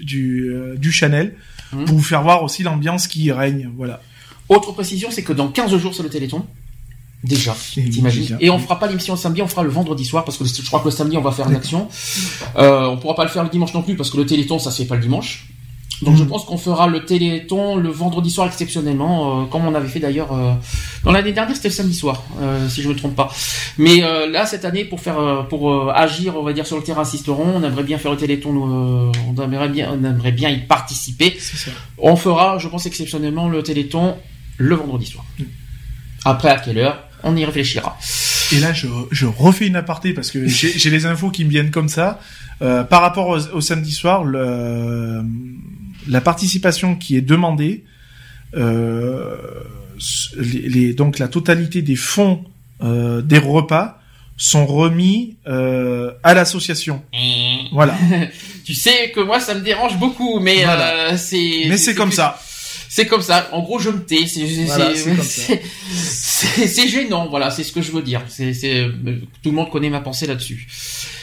du 0.00 0.54
du 0.78 0.92
Chanel 0.92 1.34
mmh. 1.72 1.84
pour 1.84 1.96
vous 1.96 2.02
faire 2.02 2.22
voir 2.22 2.42
aussi 2.42 2.62
l'ambiance 2.62 3.06
qui 3.06 3.30
règne. 3.30 3.70
Voilà. 3.76 4.00
Autre 4.50 4.72
précision, 4.72 5.08
c'est 5.10 5.22
que 5.22 5.32
dans 5.32 5.48
15 5.48 5.76
jours 5.78 5.94
c'est 5.94 6.02
le 6.02 6.10
Téléthon. 6.10 6.44
Déjà, 7.24 7.54
t'imagines. 7.72 8.36
Et 8.40 8.50
on 8.50 8.58
fera 8.58 8.78
pas 8.78 8.86
l'émission 8.86 9.14
le 9.14 9.18
samedi, 9.18 9.42
on 9.42 9.46
fera 9.46 9.62
le 9.62 9.70
vendredi 9.70 10.04
soir 10.04 10.24
parce 10.24 10.36
que 10.36 10.44
je 10.44 10.66
crois 10.66 10.80
que 10.80 10.86
le 10.86 10.90
samedi 10.90 11.16
on 11.16 11.22
va 11.22 11.32
faire 11.32 11.48
une 11.48 11.56
action. 11.56 11.88
Euh, 12.56 12.86
on 12.86 12.96
pourra 12.96 13.14
pas 13.14 13.24
le 13.24 13.30
faire 13.30 13.44
le 13.44 13.50
dimanche 13.50 13.72
non 13.74 13.82
plus 13.82 13.96
parce 13.96 14.10
que 14.10 14.16
le 14.16 14.26
Téléthon 14.26 14.58
ça 14.58 14.70
se 14.70 14.82
fait 14.82 14.88
pas 14.88 14.96
le 14.96 15.02
dimanche. 15.02 15.46
Donc 16.02 16.16
je 16.16 16.24
mm. 16.24 16.28
pense 16.28 16.44
qu'on 16.44 16.56
fera 16.56 16.86
le 16.86 17.04
Téléthon 17.04 17.76
le 17.76 17.90
vendredi 17.90 18.30
soir 18.30 18.46
exceptionnellement, 18.46 19.42
euh, 19.42 19.44
comme 19.44 19.66
on 19.66 19.74
avait 19.74 19.88
fait 19.88 20.00
d'ailleurs 20.00 20.32
euh, 20.32 20.52
dans 21.04 21.12
l'année 21.12 21.32
dernière, 21.32 21.54
c'était 21.54 21.68
le 21.68 21.74
samedi 21.74 21.94
soir, 21.94 22.22
euh, 22.40 22.68
si 22.68 22.82
je 22.82 22.88
me 22.88 22.94
trompe 22.94 23.14
pas. 23.14 23.30
Mais 23.78 24.00
là 24.00 24.46
cette 24.46 24.64
année, 24.64 24.84
pour 24.84 25.00
faire, 25.00 25.46
pour 25.48 25.90
agir, 25.90 26.36
on 26.36 26.42
va 26.42 26.52
dire 26.52 26.66
sur 26.66 26.76
le 26.76 26.82
terrain 26.82 27.02
assisteront, 27.02 27.56
on 27.56 27.62
aimerait 27.62 27.82
bien 27.82 27.98
faire 27.98 28.10
le 28.10 28.16
Téléthon, 28.16 28.50
on 28.50 29.42
aimerait 29.42 29.68
bien, 29.68 29.90
on 29.92 30.04
aimerait 30.04 30.32
bien 30.32 30.50
y 30.50 30.58
participer. 30.58 31.36
On 31.98 32.16
fera, 32.16 32.58
je 32.58 32.68
pense 32.68 32.86
exceptionnellement 32.86 33.48
le 33.48 33.62
Téléthon 33.62 34.16
le 34.60 34.74
vendredi 34.76 35.06
soir. 35.06 35.24
Mm. 35.38 35.44
Après 36.24 36.50
à 36.50 36.58
quelle 36.58 36.78
heure 36.78 37.08
On 37.22 37.36
y 37.36 37.44
réfléchira. 37.44 37.98
Et 38.52 38.60
là, 38.60 38.72
je, 38.72 38.88
je 39.10 39.26
refais 39.26 39.66
une 39.66 39.76
aparté 39.76 40.12
parce 40.12 40.30
que 40.30 40.46
j'ai 40.46 40.90
les 40.90 41.06
infos 41.06 41.30
qui 41.30 41.44
me 41.44 41.50
viennent 41.50 41.70
comme 41.70 41.88
ça. 41.88 42.20
par 42.58 43.00
rapport 43.00 43.28
au 43.28 43.60
samedi 43.60 43.92
soir, 43.92 44.24
le 44.24 45.22
la 46.08 46.20
participation 46.20 46.96
qui 46.96 47.16
est 47.16 47.20
demandée, 47.22 47.84
euh, 48.54 49.36
les, 50.36 50.92
donc 50.92 51.18
la 51.18 51.28
totalité 51.28 51.82
des 51.82 51.96
fonds 51.96 52.44
euh, 52.82 53.22
des 53.22 53.38
repas 53.38 54.00
sont 54.36 54.66
remis 54.66 55.36
euh, 55.46 56.12
à 56.22 56.34
l'association. 56.34 57.02
Mmh. 57.12 57.68
Voilà. 57.72 57.94
tu 58.64 58.74
sais 58.74 59.10
que 59.14 59.20
moi 59.20 59.40
ça 59.40 59.54
me 59.54 59.60
dérange 59.60 59.98
beaucoup, 59.98 60.40
mais 60.40 60.64
c'est. 61.16 61.66
Mais 61.68 61.76
c'est 61.76 61.94
comme 61.94 62.12
ça. 62.12 62.40
C'est 62.92 63.06
comme 63.06 63.22
ça. 63.22 63.48
En 63.52 63.62
gros, 63.62 63.78
je 63.78 63.88
me 63.88 64.02
tais. 64.02 64.26
C'est 64.26 64.44
gênant. 66.88 67.28
Voilà, 67.30 67.52
c'est 67.52 67.62
ce 67.62 67.70
que 67.70 67.80
je 67.80 67.92
veux 67.92 68.02
dire. 68.02 68.22
C'est 68.26 68.90
tout 69.44 69.50
le 69.50 69.54
monde 69.54 69.70
connaît 69.70 69.90
ma 69.90 70.00
pensée 70.00 70.26
là-dessus. 70.26 70.66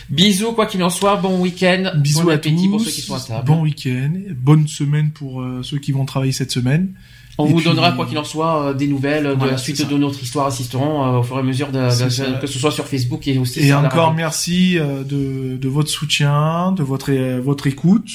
Bisous, 0.09 0.53
quoi 0.53 0.65
qu'il 0.65 0.81
en 0.81 0.89
soit, 0.89 1.17
bon 1.17 1.41
week-end. 1.41 1.91
Bisous 1.97 2.23
bon 2.23 2.29
à 2.29 2.37
tous, 2.37 2.69
pour 2.69 2.79
ceux 2.79 2.91
qui 2.91 3.01
sont 3.01 3.15
à 3.15 3.19
table. 3.19 3.45
Bon 3.45 3.63
week-end, 3.63 4.13
bonne 4.37 4.69
semaine 4.69 5.11
pour 5.11 5.41
euh, 5.41 5.61
ceux 5.61 5.79
qui 5.79 5.91
vont 5.91 6.05
travailler 6.05 6.31
cette 6.31 6.51
semaine. 6.51 6.93
On 7.37 7.43
vous 7.43 7.61
donnera, 7.61 7.91
quoi 7.91 8.05
qu'il 8.05 8.17
en 8.17 8.23
soit, 8.23 8.69
euh, 8.69 8.73
des 8.73 8.87
nouvelles 8.87 9.37
de 9.37 9.45
la 9.45 9.57
suite 9.57 9.85
de 9.85 9.97
notre 9.97 10.23
histoire 10.23 10.47
assisteront 10.47 11.05
euh, 11.05 11.17
au 11.19 11.23
fur 11.23 11.35
et 11.35 11.39
à 11.39 11.43
mesure, 11.43 11.73
de, 11.73 12.39
que 12.39 12.47
ce 12.47 12.59
soit 12.59 12.71
sur 12.71 12.87
Facebook 12.87 13.27
et 13.27 13.37
aussi 13.37 13.59
et 13.59 13.73
encore 13.73 14.13
merci 14.13 14.77
de, 14.77 15.57
de 15.57 15.67
votre 15.67 15.89
soutien, 15.89 16.71
de 16.71 16.83
votre 16.83 17.11
votre 17.39 17.67
écoute. 17.67 18.07